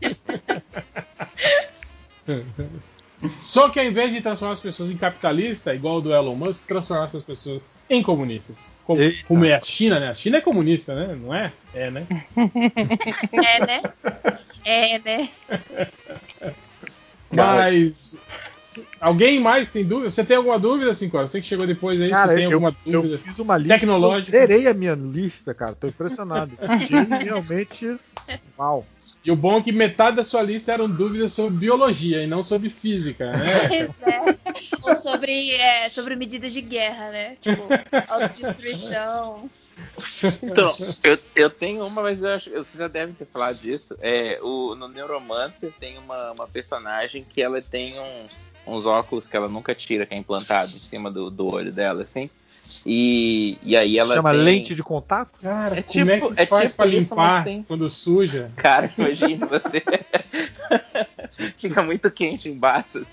Só 3.40 3.68
que 3.68 3.78
ao 3.78 3.86
invés 3.86 4.12
de 4.12 4.20
transformar 4.20 4.54
as 4.54 4.60
pessoas 4.60 4.90
em 4.90 4.96
capitalistas, 4.96 5.74
igual 5.74 5.96
o 5.96 6.00
do 6.00 6.14
Elon 6.14 6.34
Musk, 6.34 6.66
transformar 6.66 7.04
as 7.04 7.22
pessoas 7.22 7.62
em 7.88 8.02
comunistas. 8.02 8.56
Como, 8.84 9.00
como, 9.26 9.44
é 9.44 9.54
a 9.54 9.60
China, 9.60 9.98
né? 9.98 10.08
A 10.08 10.14
China 10.14 10.38
é 10.38 10.40
comunista, 10.40 10.94
né? 10.94 11.16
Não 11.20 11.34
é? 11.34 11.52
É, 11.74 11.90
né? 11.90 12.06
é, 13.32 13.66
né? 13.66 13.82
É, 14.64 14.98
né? 14.98 15.28
Mas. 17.32 18.20
Alguém 19.00 19.40
mais 19.40 19.72
tem 19.72 19.84
dúvida? 19.84 20.10
Você 20.10 20.22
tem 20.22 20.36
alguma 20.36 20.58
dúvida, 20.58 20.92
Cinco 20.92 21.16
Você 21.18 21.40
que 21.40 21.46
chegou 21.46 21.66
depois 21.66 21.98
aí, 22.00 22.10
cara, 22.10 22.28
você 22.28 22.34
tem 22.34 22.44
eu, 22.44 22.52
alguma 22.52 22.76
dúvida? 22.84 23.14
Eu 23.14 23.18
fiz 23.18 23.38
uma 23.38 23.56
lista. 23.56 23.78
Tecnológica. 23.78 24.36
Eu 24.36 24.40
zerei 24.40 24.68
a 24.68 24.74
minha 24.74 24.94
lista, 24.94 25.54
cara. 25.54 25.74
Tô 25.74 25.88
impressionado. 25.88 26.52
realmente. 27.22 27.98
Uau. 28.58 28.86
E 29.26 29.30
o 29.32 29.34
bom 29.34 29.58
é 29.58 29.62
que 29.62 29.72
metade 29.72 30.18
da 30.18 30.24
sua 30.24 30.40
lista 30.40 30.72
eram 30.72 30.88
dúvidas 30.88 31.32
sobre 31.32 31.56
biologia 31.56 32.22
e 32.22 32.28
não 32.28 32.44
sobre 32.44 32.70
física, 32.70 33.32
né? 33.32 33.66
Pois 33.66 34.02
é. 34.02 34.36
Ou 34.82 34.94
sobre, 34.94 35.50
é, 35.50 35.88
sobre 35.88 36.14
medidas 36.14 36.52
de 36.52 36.60
guerra, 36.60 37.10
né? 37.10 37.36
Tipo, 37.40 37.64
autodestruição. 38.06 39.50
Então, 40.40 40.72
eu, 41.02 41.18
eu 41.34 41.50
tenho 41.50 41.84
uma, 41.84 42.02
mas 42.02 42.22
eu 42.22 42.28
acho 42.28 42.50
vocês 42.50 42.74
já 42.74 42.86
devem 42.86 43.16
ter 43.16 43.26
falado 43.26 43.58
disso. 43.58 43.96
É, 44.00 44.38
o, 44.40 44.76
no 44.76 44.86
Neuromancer 44.86 45.72
tem 45.72 45.98
uma, 45.98 46.30
uma 46.30 46.46
personagem 46.46 47.26
que 47.28 47.42
ela 47.42 47.60
tem 47.60 47.98
uns, 47.98 48.46
uns 48.64 48.86
óculos 48.86 49.26
que 49.26 49.36
ela 49.36 49.48
nunca 49.48 49.74
tira, 49.74 50.06
que 50.06 50.14
é 50.14 50.16
implantado 50.16 50.70
em 50.70 50.78
cima 50.78 51.10
do, 51.10 51.30
do 51.30 51.52
olho 51.52 51.72
dela, 51.72 52.04
assim. 52.04 52.30
E, 52.84 53.58
e 53.62 53.76
aí 53.76 53.98
ela 53.98 54.14
chama 54.14 54.32
tem... 54.32 54.40
lente 54.40 54.74
de 54.74 54.82
contato? 54.82 55.38
Cara, 55.40 55.78
é 55.78 55.82
como 55.82 56.10
é 56.10 56.14
tipo, 56.14 56.32
é 56.32 56.34
que 56.34 56.42
é 56.42 56.46
faz 56.46 56.70
tipo 56.70 56.76
pra 56.76 56.86
limpar 56.86 57.44
tem... 57.44 57.62
quando 57.62 57.88
suja? 57.88 58.50
Cara, 58.56 58.92
imagina 58.96 59.46
você 59.46 59.82
fica 61.56 61.82
muito 61.82 62.10
quente 62.10 62.48
embaixo. 62.48 63.06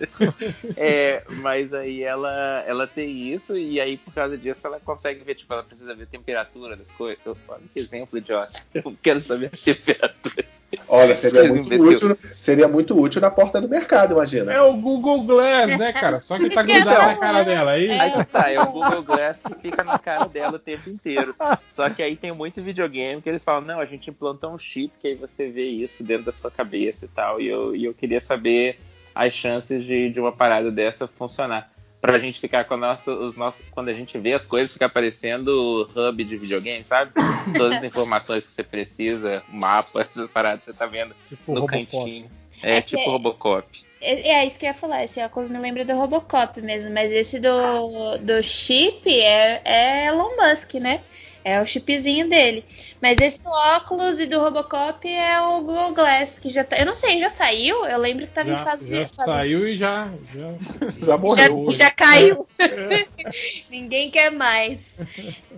é, 0.76 1.22
mas 1.40 1.72
aí 1.72 2.02
ela, 2.02 2.64
ela 2.66 2.86
tem 2.86 3.32
isso 3.32 3.56
e 3.56 3.80
aí 3.80 3.96
por 3.96 4.12
causa 4.12 4.36
disso 4.36 4.66
ela 4.66 4.80
consegue 4.80 5.24
ver, 5.24 5.34
tipo, 5.34 5.52
ela 5.52 5.62
precisa 5.62 5.94
ver 5.94 6.04
a 6.04 6.06
temperatura 6.06 6.76
das 6.76 6.90
coisas. 6.92 7.18
Olha 7.48 7.62
que 7.72 7.80
exemplo 7.80 8.18
idiota. 8.18 8.60
Eu 8.74 8.96
quero 9.02 9.20
saber 9.20 9.46
a 9.46 9.56
temperatura. 9.56 10.44
Olha, 10.88 11.16
seria 11.16 11.44
muito, 11.52 11.82
útil, 11.82 12.18
seria 12.36 12.68
muito 12.68 13.00
útil 13.00 13.20
na 13.20 13.30
porta 13.30 13.60
do 13.60 13.68
mercado, 13.68 14.12
imagina. 14.12 14.52
É 14.52 14.60
o 14.60 14.74
Google 14.74 15.22
Glass, 15.22 15.78
né, 15.78 15.92
cara? 15.92 16.20
Só 16.20 16.38
que 16.38 16.50
tá 16.50 16.62
grudado 16.62 17.02
na 17.02 17.16
cara 17.16 17.42
dela. 17.44 17.70
Aí... 17.72 17.90
aí 17.90 18.24
tá, 18.24 18.50
é 18.50 18.60
o 18.60 18.66
Google 18.66 19.02
Glass 19.02 19.40
que 19.40 19.54
fica 19.54 19.84
na 19.84 19.98
cara 19.98 20.26
dela 20.26 20.56
o 20.56 20.58
tempo 20.58 20.90
inteiro. 20.90 21.34
Só 21.68 21.88
que 21.88 22.02
aí 22.02 22.16
tem 22.16 22.32
muito 22.32 22.60
videogame 22.60 23.22
que 23.22 23.28
eles 23.28 23.44
falam, 23.44 23.62
não, 23.62 23.80
a 23.80 23.84
gente 23.84 24.10
implantou 24.10 24.52
um 24.52 24.58
chip 24.58 24.92
que 25.00 25.08
aí 25.08 25.14
você 25.14 25.48
vê 25.48 25.66
isso 25.66 26.02
dentro 26.02 26.26
da 26.26 26.32
sua 26.32 26.50
cabeça 26.50 27.04
e 27.04 27.08
tal. 27.08 27.40
E 27.40 27.46
eu, 27.46 27.74
e 27.74 27.84
eu 27.84 27.94
queria 27.94 28.20
saber 28.20 28.78
as 29.16 29.32
chances 29.32 29.84
de, 29.84 30.10
de 30.10 30.20
uma 30.20 30.30
parada 30.30 30.70
dessa 30.70 31.08
funcionar. 31.08 31.72
Pra 32.00 32.18
gente 32.18 32.38
ficar 32.38 32.64
com 32.64 32.76
nosso, 32.76 33.10
os 33.10 33.36
nossos. 33.36 33.66
Quando 33.70 33.88
a 33.88 33.92
gente 33.92 34.16
vê 34.18 34.34
as 34.34 34.46
coisas, 34.46 34.72
fica 34.72 34.86
aparecendo 34.86 35.90
hub 35.96 36.22
de 36.22 36.36
videogame, 36.36 36.84
sabe? 36.84 37.10
Todas 37.56 37.78
as 37.78 37.84
informações 37.84 38.46
que 38.46 38.52
você 38.52 38.62
precisa, 38.62 39.42
mapas, 39.48 40.08
essas 40.10 40.30
paradas 40.30 40.64
você 40.64 40.72
tá 40.74 40.86
vendo 40.86 41.14
tipo 41.28 41.54
no 41.54 41.62
Robocop. 41.62 41.86
cantinho. 41.86 42.30
É, 42.62 42.76
é 42.76 42.82
tipo 42.82 43.02
que... 43.02 43.10
Robocop. 43.10 43.86
É, 44.00 44.28
é, 44.28 44.46
isso 44.46 44.58
que 44.58 44.66
eu 44.66 44.68
ia 44.68 44.74
falar, 44.74 45.04
esse 45.04 45.18
óculos 45.20 45.48
me 45.48 45.58
lembra 45.58 45.84
do 45.84 45.94
Robocop 45.94 46.60
mesmo, 46.60 46.92
mas 46.92 47.10
esse 47.10 47.40
do, 47.40 48.18
do 48.18 48.42
chip 48.42 49.08
é, 49.08 49.62
é 49.64 50.06
Elon 50.06 50.36
Musk, 50.36 50.74
né? 50.74 51.00
É 51.46 51.62
o 51.62 51.64
chipzinho 51.64 52.28
dele. 52.28 52.64
Mas 53.00 53.20
esse 53.20 53.40
do 53.40 53.48
óculos 53.48 54.18
e 54.18 54.26
do 54.26 54.40
Robocop 54.40 55.08
é 55.08 55.40
o 55.42 55.60
Google 55.60 55.94
Glass, 55.94 56.40
que 56.40 56.50
já 56.50 56.64
tá. 56.64 56.76
Eu 56.76 56.86
não 56.86 56.92
sei, 56.92 57.20
já 57.20 57.28
saiu? 57.28 57.86
Eu 57.86 58.00
lembro 58.00 58.26
que 58.26 58.32
tava 58.32 58.48
já, 58.48 58.60
em 58.60 58.64
fase. 58.64 58.96
Já 58.96 59.06
saiu 59.06 59.68
e 59.68 59.76
já. 59.76 60.10
Já, 60.34 60.88
já 61.06 61.16
morreu. 61.16 61.66
Já, 61.70 61.76
já 61.84 61.90
caiu. 61.92 62.44
É. 62.58 63.06
Ninguém 63.70 64.10
quer 64.10 64.32
mais. 64.32 64.98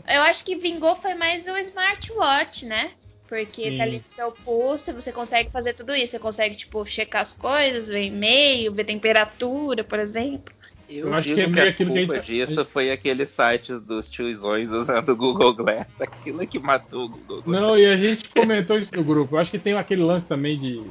Eu 0.06 0.20
acho 0.24 0.44
que 0.44 0.56
vingou 0.56 0.94
foi 0.94 1.14
mais 1.14 1.46
o 1.46 1.56
smartwatch, 1.56 2.66
né? 2.66 2.90
Porque 3.26 3.70
Sim. 3.70 3.78
tá 3.78 3.84
ali 3.84 4.02
no 4.04 4.10
seu 4.10 4.30
pulso, 4.30 4.92
você 4.92 5.10
consegue 5.10 5.50
fazer 5.50 5.72
tudo 5.72 5.94
isso. 5.94 6.12
Você 6.12 6.18
consegue, 6.18 6.54
tipo, 6.54 6.84
checar 6.84 7.22
as 7.22 7.32
coisas, 7.32 7.88
ver 7.88 8.04
e-mail, 8.04 8.74
ver 8.74 8.84
temperatura, 8.84 9.82
por 9.82 9.98
exemplo. 9.98 10.54
Eu, 10.88 11.08
eu 11.08 11.14
acho 11.14 11.34
que, 11.34 11.40
é 11.40 11.50
que 11.50 11.60
a 11.60 11.74
culpa 11.74 12.20
que 12.20 12.32
gente... 12.32 12.46
disso 12.46 12.64
foi 12.64 12.90
aqueles 12.90 13.28
sites 13.28 13.80
dos 13.80 14.08
tiozões 14.08 14.72
usando 14.72 15.10
o 15.10 15.16
Google 15.16 15.54
Glass. 15.54 16.00
Aquilo 16.00 16.46
que 16.46 16.58
matou 16.58 17.04
o 17.04 17.08
Google 17.10 17.42
Glass. 17.42 17.60
Não, 17.60 17.78
e 17.78 17.84
a 17.84 17.96
gente 17.96 18.28
comentou 18.30 18.78
isso 18.78 18.96
no 18.96 19.04
grupo. 19.04 19.36
Eu 19.36 19.40
acho 19.40 19.50
que 19.50 19.58
tem 19.58 19.74
aquele 19.74 20.02
lance 20.02 20.26
também 20.26 20.58
de 20.58 20.82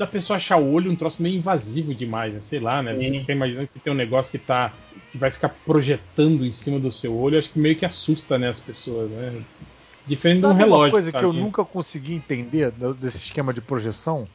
da 0.00 0.06
pessoa 0.06 0.38
achar 0.38 0.56
o 0.56 0.72
olho 0.72 0.90
um 0.90 0.96
troço 0.96 1.22
meio 1.22 1.36
invasivo 1.36 1.94
demais, 1.94 2.32
né? 2.32 2.40
Sei 2.40 2.58
lá, 2.58 2.82
né? 2.82 2.94
Sim. 2.94 3.00
Você 3.00 3.18
fica 3.20 3.32
imaginando 3.32 3.68
que 3.68 3.78
tem 3.78 3.92
um 3.92 3.96
negócio 3.96 4.32
que 4.32 4.38
tá. 4.38 4.72
que 5.12 5.18
vai 5.18 5.30
ficar 5.30 5.50
projetando 5.66 6.44
em 6.44 6.52
cima 6.52 6.78
do 6.78 6.90
seu 6.90 7.14
olho, 7.14 7.38
acho 7.38 7.50
que 7.50 7.58
meio 7.58 7.76
que 7.76 7.84
assusta, 7.84 8.38
né, 8.38 8.48
as 8.48 8.60
pessoas, 8.60 9.10
né? 9.10 9.42
Diferente 10.06 10.40
Sabe 10.40 10.54
de 10.54 10.60
um 10.60 10.64
relógio. 10.64 10.84
Uma 10.86 10.90
coisa 10.90 11.12
que 11.12 11.22
eu 11.22 11.32
nunca 11.32 11.64
consegui 11.64 12.14
entender 12.14 12.72
desse 12.98 13.18
esquema 13.18 13.52
de 13.52 13.60
projeção? 13.60 14.26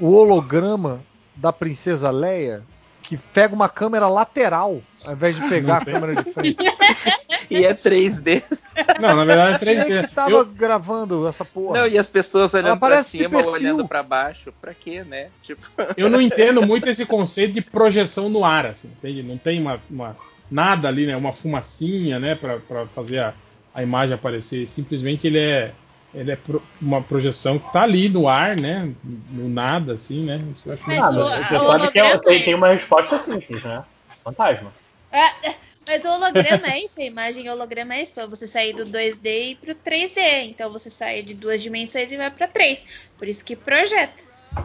O 0.00 0.12
holograma 0.12 1.00
da 1.36 1.52
princesa 1.52 2.10
Leia 2.10 2.64
que 3.02 3.16
pega 3.16 3.54
uma 3.54 3.68
câmera 3.68 4.08
lateral 4.08 4.80
ao 5.04 5.12
invés 5.12 5.36
de 5.36 5.48
pegar 5.48 5.78
a 5.78 5.84
câmera 5.84 6.22
de 6.22 6.32
frente. 6.32 6.58
e 7.50 7.64
é 7.64 7.74
3D. 7.74 8.42
Não, 9.00 9.16
na 9.16 9.24
verdade 9.24 9.54
é 9.54 9.58
3D. 9.58 9.86
Quem 9.86 9.96
é 9.96 10.02
que 10.04 10.14
tava 10.14 10.30
eu... 10.30 10.46
gravando 10.46 11.26
essa 11.26 11.44
porra? 11.44 11.80
Não, 11.80 11.86
e 11.88 11.98
as 11.98 12.08
pessoas 12.08 12.54
olhando 12.54 12.78
pra 12.78 13.02
cima 13.02 13.40
ou 13.40 13.50
olhando 13.50 13.86
pra 13.86 14.02
baixo. 14.02 14.52
Pra 14.60 14.72
quê, 14.72 15.02
né? 15.02 15.28
Tipo... 15.42 15.66
Eu 15.96 16.08
não 16.08 16.20
entendo 16.20 16.64
muito 16.64 16.88
esse 16.88 17.04
conceito 17.04 17.54
de 17.54 17.60
projeção 17.60 18.28
no 18.28 18.44
ar, 18.44 18.66
assim, 18.66 18.88
entende? 18.88 19.22
Não 19.22 19.36
tem 19.36 19.60
uma, 19.60 19.80
uma 19.90 20.16
nada 20.50 20.88
ali, 20.88 21.06
né? 21.06 21.16
Uma 21.16 21.32
fumacinha, 21.32 22.18
né? 22.18 22.34
Pra, 22.34 22.58
pra 22.58 22.86
fazer 22.86 23.18
a, 23.18 23.34
a 23.74 23.82
imagem 23.82 24.14
aparecer. 24.14 24.66
Simplesmente 24.68 25.26
ele 25.26 25.38
é 25.38 25.72
ele 26.14 26.30
é 26.30 26.36
pro, 26.36 26.62
uma 26.80 27.02
projeção 27.02 27.58
que 27.58 27.72
tá 27.72 27.82
ali 27.82 28.08
no 28.08 28.28
ar, 28.28 28.58
né? 28.58 28.92
No 29.30 29.48
nada, 29.48 29.94
assim, 29.94 30.24
né? 30.24 30.42
Isso 30.52 30.68
eu 30.68 30.74
acho 30.74 30.86
mas 30.86 31.14
muito 31.14 31.26
o, 31.26 31.28
Você 31.28 31.58
sabe 31.58 31.92
que 31.92 31.98
é, 31.98 32.18
tem, 32.18 32.42
tem, 32.42 32.54
uma 32.54 32.68
resposta 32.68 33.18
simples, 33.18 33.62
né? 33.62 33.84
Fantasma. 34.22 34.72
É, 35.10 35.54
mas 35.86 36.04
o 36.04 36.10
holograma 36.10 36.68
é 36.68 36.84
isso, 36.84 37.00
a 37.00 37.04
imagem 37.04 37.48
holograma 37.48 37.94
é 37.94 38.02
isso, 38.02 38.12
pra 38.12 38.26
você 38.26 38.46
sair 38.46 38.74
do 38.74 38.84
2D 38.84 39.50
e 39.50 39.54
pro 39.56 39.74
3D. 39.74 40.44
Então 40.44 40.70
você 40.70 40.90
sai 40.90 41.22
de 41.22 41.34
duas 41.34 41.62
dimensões 41.62 42.12
e 42.12 42.16
vai 42.16 42.30
para 42.30 42.46
três. 42.46 42.84
Por 43.18 43.26
isso 43.26 43.44
que 43.44 43.56
projeta. 43.56 44.24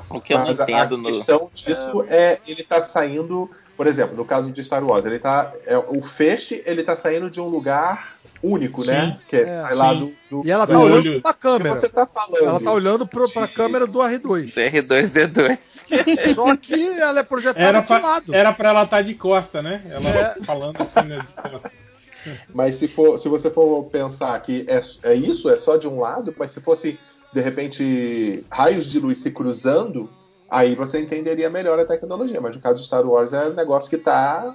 O 0.10 0.20
que 0.20 0.34
eu 0.34 0.40
mas 0.40 0.60
não 0.60 0.66
entendo 0.66 1.08
a 1.08 1.12
questão 1.12 1.40
no... 1.40 1.50
disso 1.54 2.06
é 2.10 2.40
ele 2.46 2.64
tá 2.64 2.82
saindo, 2.82 3.50
por 3.78 3.88
exemplo, 3.88 4.18
no 4.18 4.26
caso 4.26 4.52
de 4.52 4.62
Star 4.62 4.84
Wars, 4.84 5.06
ele 5.06 5.20
tá. 5.20 5.54
É, 5.66 5.78
o 5.78 6.02
feixe 6.02 6.62
ele 6.66 6.84
tá 6.84 6.96
saindo 6.96 7.32
de 7.32 7.40
um 7.40 7.48
lugar 7.48 8.17
único, 8.44 8.84
Sim. 8.84 8.92
né? 8.92 9.20
Que 9.28 9.36
é, 9.38 9.42
É, 9.48 9.52
sai 9.52 9.76
lá 9.76 9.94
do, 9.94 10.12
do 10.30 10.42
E 10.46 10.52
ela 10.52 10.66
do 10.66 10.74
tá 10.74 10.80
olho. 10.80 10.96
olhando 10.96 11.22
pra 11.22 11.34
que 11.34 11.40
câmera. 11.40 11.76
você 11.76 11.90
tá 11.90 12.06
falando. 12.06 12.44
Ela 12.46 12.60
tá 12.60 12.72
olhando 12.72 13.08
pro, 13.08 13.32
pra 13.32 13.46
de- 13.46 13.54
câmera 13.54 13.88
do 13.88 14.00
R2. 14.00 14.20
Do 14.54 14.62
R2D2. 14.62 15.60
Só 16.36 16.56
que 16.58 16.88
ela 17.00 17.20
é 17.20 17.24
projetada 17.24 17.66
Era 17.66 17.80
de 17.82 17.88
pra, 17.88 18.00
lado. 18.00 18.34
era 18.36 18.54
pra 18.54 18.70
ela 18.70 18.84
estar 18.84 19.02
de 19.02 19.14
costa, 19.14 19.62
né? 19.62 19.82
Ela 19.90 20.10
É. 20.10 20.36
falando 20.44 20.82
assim, 20.82 21.02
né, 21.02 21.20
de 21.20 21.50
costa. 21.50 21.72
Mas 22.54 22.76
se, 22.76 22.88
for, 22.88 23.18
se 23.18 23.30
você 23.30 23.50
for 23.50 23.84
pensar 23.86 24.38
que 24.42 24.66
é, 24.68 24.82
é 25.12 25.14
isso, 25.14 25.50
é 25.50 25.56
só 25.56 25.78
de 25.78 25.88
um 25.88 26.00
lado, 26.00 26.36
mas 26.38 26.52
se 26.52 26.60
fosse, 26.60 27.00
de 27.32 27.40
repente, 27.40 28.44
raios 28.52 28.86
de 28.86 29.00
luz 29.00 29.20
se 29.20 29.32
cruzando, 29.32 30.10
aí 30.50 30.76
você 30.76 31.00
entenderia 31.00 31.50
melhor 31.50 31.80
a 31.80 31.86
tecnologia. 31.86 32.42
Mas 32.42 32.54
no 32.56 32.62
caso 32.62 32.82
de 32.82 32.88
Star 32.88 33.06
Wars 33.06 33.32
é 33.32 33.48
um 33.48 33.54
negócio 33.54 33.90
que 33.90 33.98
tá. 33.98 34.54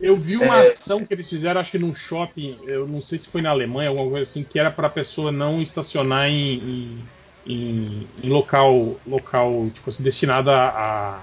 Eu 0.00 0.16
vi 0.16 0.36
uma 0.36 0.64
É. 0.64 0.68
ação 0.68 1.04
que 1.04 1.12
eles 1.12 1.28
fizeram, 1.28 1.60
acho 1.60 1.72
que 1.72 1.78
num 1.78 1.94
shopping, 1.94 2.58
eu 2.66 2.86
não 2.88 3.02
sei 3.02 3.18
se 3.18 3.28
foi 3.28 3.42
na 3.42 3.50
Alemanha, 3.50 3.90
alguma 3.90 4.08
coisa 4.10 4.22
assim, 4.28 4.42
que 4.42 4.58
era 4.58 4.70
pra 4.70 4.88
pessoa 4.88 5.30
não 5.30 5.60
estacionar 5.60 6.26
em, 6.28 6.54
em, 6.54 7.04
em- 7.46 8.08
em 8.22 8.28
local, 8.30 8.98
local 9.06 9.68
tipo 9.74 9.90
assim, 9.90 10.02
destinado 10.02 10.50
a, 10.50 10.68
a, 10.68 11.20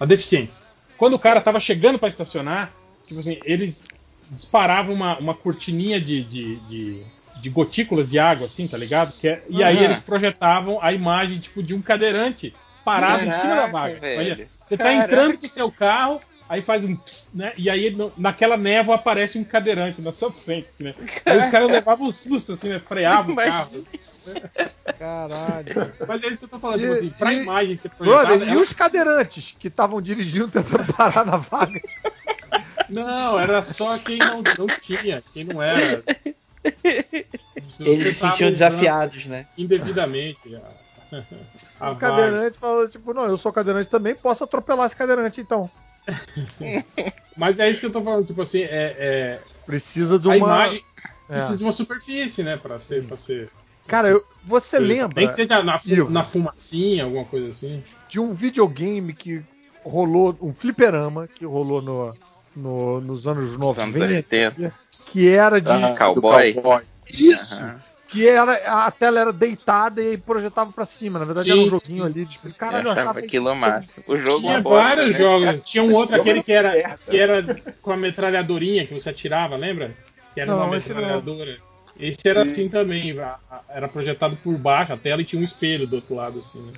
a 0.00 0.04
deficientes. 0.04 0.64
Quando 0.98 1.14
o 1.14 1.18
cara 1.18 1.40
tava 1.40 1.60
chegando 1.60 1.98
pra 1.98 2.08
estacionar, 2.08 2.72
tipo 3.06 3.20
assim, 3.20 3.38
eles 3.44 3.84
disparavam 4.30 4.92
uma, 4.94 5.16
uma 5.18 5.34
cortininha 5.34 6.00
de, 6.00 6.24
de, 6.24 6.56
de, 6.56 7.02
de 7.40 7.50
gotículas 7.50 8.10
de 8.10 8.18
água, 8.18 8.46
assim, 8.46 8.66
tá 8.66 8.76
ligado? 8.76 9.12
Que 9.12 9.28
é- 9.28 9.42
e 9.48 9.62
aí 9.62 9.84
eles 9.84 10.00
projetavam 10.00 10.78
a 10.82 10.92
imagem 10.92 11.38
tipo 11.38 11.62
de 11.62 11.72
um 11.74 11.80
cadeirante 11.80 12.52
parado 12.84 13.24
em 13.24 13.32
cima 13.32 13.54
da 13.54 13.56
Caraca, 13.68 13.72
vaga. 13.72 14.00
velho. 14.00 14.48
Você 14.64 14.76
tá 14.76 14.84
Caraca. 14.84 15.04
entrando 15.04 15.38
com 15.38 15.46
o 15.46 15.48
seu 15.48 15.70
carro, 15.70 16.20
aí 16.48 16.62
faz 16.62 16.84
um 16.84 16.94
pss, 16.96 17.36
né? 17.36 17.52
E 17.56 17.68
aí 17.70 17.96
naquela 18.16 18.56
névoa 18.56 18.94
aparece 18.96 19.38
um 19.38 19.44
cadeirante 19.44 20.00
na 20.00 20.12
sua 20.12 20.32
frente, 20.32 20.68
assim, 20.68 20.84
né? 20.84 20.94
Aí 21.24 21.38
os 21.38 21.48
caras 21.50 21.70
levavam 21.70 22.06
um 22.06 22.12
susto, 22.12 22.52
assim, 22.52 22.68
né? 22.68 22.78
Freavam 22.78 23.32
o 23.32 23.36
carro. 23.36 23.70
assim. 23.78 23.98
Caralho. 24.98 25.94
Mas 26.06 26.22
é 26.22 26.28
isso 26.28 26.38
que 26.38 26.44
eu 26.44 26.48
tô 26.48 26.58
falando, 26.58 26.78
E- 26.78 26.82
tipo 26.82 26.92
assim, 26.94 27.10
pra 27.10 27.32
e- 27.32 27.42
imagem 27.42 27.76
ser 27.76 27.90
projetada. 27.90 28.36
Brother, 28.36 28.52
e 28.52 28.56
os 28.56 28.72
cadeirantes 28.72 29.54
que 29.58 29.68
estavam 29.68 30.00
dirigindo 30.00 30.48
tentando 30.62 30.92
parar 30.94 31.24
na 31.26 31.36
vaga? 31.36 31.80
Não, 32.88 33.38
era 33.38 33.64
só 33.64 33.98
quem 33.98 34.18
não, 34.18 34.42
não 34.42 34.66
tinha, 34.80 35.22
quem 35.32 35.44
não 35.44 35.60
era. 35.62 36.02
Eles 36.84 37.74
se 37.74 38.14
sentiam 38.14 38.50
desafiados, 38.50 39.26
né? 39.26 39.46
indevidamente. 39.56 40.54
A, 40.56 41.86
a 41.86 41.90
O 41.90 41.94
vaga. 41.94 41.96
cadeirante 42.00 42.58
falou, 42.58 42.88
tipo, 42.88 43.14
não, 43.14 43.26
eu 43.26 43.36
sou 43.36 43.52
cadeirante 43.52 43.88
também, 43.88 44.14
posso 44.14 44.42
atropelar 44.42 44.86
esse 44.86 44.96
cadeirante 44.96 45.40
então. 45.40 45.70
Mas 47.36 47.58
é 47.58 47.68
isso 47.70 47.80
que 47.80 47.86
eu 47.86 47.92
tô 47.92 48.02
falando, 48.02 48.26
tipo 48.26 48.40
assim, 48.42 48.62
é, 48.62 48.68
é- 48.98 49.40
Precisa 49.66 50.18
de 50.18 50.28
uma. 50.28 50.36
imagem 50.36 50.84
É. 51.28 51.34
precisa 51.36 51.58
de 51.58 51.64
uma 51.64 51.72
superfície, 51.72 52.42
né, 52.42 52.56
pra 52.56 52.78
ser. 52.78 53.04
Pra 53.04 53.16
ser 53.16 53.48
Cara, 53.86 54.08
eu- 54.08 54.24
você 54.44 54.78
lembra 54.78 55.26
que 55.28 55.34
seja 55.34 55.62
na, 55.62 55.80
Ivo. 55.86 56.10
na 56.10 56.22
fumacinha, 56.24 57.04
alguma 57.04 57.24
coisa 57.24 57.48
assim. 57.48 57.82
de 58.08 58.18
um 58.20 58.32
videogame 58.32 59.12
que 59.12 59.42
rolou, 59.84 60.36
um 60.40 60.52
fliperama 60.54 61.28
que 61.28 61.44
rolou 61.44 61.80
no, 61.82 62.14
no- 62.54 63.00
nos 63.00 63.26
anos 63.28 63.50
Nos 63.56 63.76
90, 63.76 63.82
anos 64.04 64.14
80. 64.16 64.72
que 65.06 65.28
era 65.28 65.60
de. 65.60 65.68
Ah, 65.70 65.94
Cowboy. 65.96 66.52
do 66.52 66.62
cowboy. 66.62 66.82
Isso! 67.08 67.60
Aham. 67.60 67.80
Que 68.08 68.28
era, 68.28 68.86
a 68.86 68.90
tela 68.90 69.18
era 69.20 69.32
deitada 69.32 70.00
e 70.00 70.10
aí 70.10 70.16
projetava 70.16 70.70
pra 70.72 70.84
cima. 70.84 71.18
Na 71.18 71.24
verdade, 71.24 71.50
Sim, 71.50 71.58
era 71.58 71.66
um 71.66 71.70
joguinho 71.70 72.04
sim. 72.04 72.10
ali 72.10 72.24
de. 72.24 72.38
Caralho, 72.54 72.88
eu 72.88 72.92
achava 72.92 73.18
aquilo 73.18 73.50
isso- 73.50 73.56
massa. 73.60 74.02
O 74.06 74.16
jogo 74.16 74.40
Tinha 74.40 74.60
bosta, 74.60 74.80
vários 74.80 75.12
né? 75.12 75.18
jogos. 75.18 75.60
Tinha 75.64 75.82
um 75.82 75.92
outro, 75.92 76.14
aquele 76.16 76.42
que 76.42 76.52
era, 76.52 76.96
que 76.98 77.18
era 77.18 77.42
com 77.82 77.90
a 77.92 77.96
metralhadorinha 77.96 78.86
que 78.86 78.94
você 78.94 79.10
atirava, 79.10 79.56
lembra? 79.56 79.92
Que 80.34 80.40
era 80.40 80.52
Não, 80.54 80.66
uma 80.66 80.76
esse 80.76 80.90
não. 80.90 80.96
metralhadora. 81.00 81.58
Esse 81.98 82.28
era 82.28 82.44
Sim. 82.44 82.50
assim 82.50 82.68
também. 82.68 83.16
Era 83.68 83.88
projetado 83.88 84.36
por 84.36 84.56
baixo 84.56 84.92
a 84.92 84.96
tela 84.96 85.22
e 85.22 85.24
tinha 85.24 85.40
um 85.40 85.44
espelho 85.44 85.86
do 85.86 85.96
outro 85.96 86.14
lado, 86.14 86.38
assim. 86.38 86.60
né? 86.62 86.72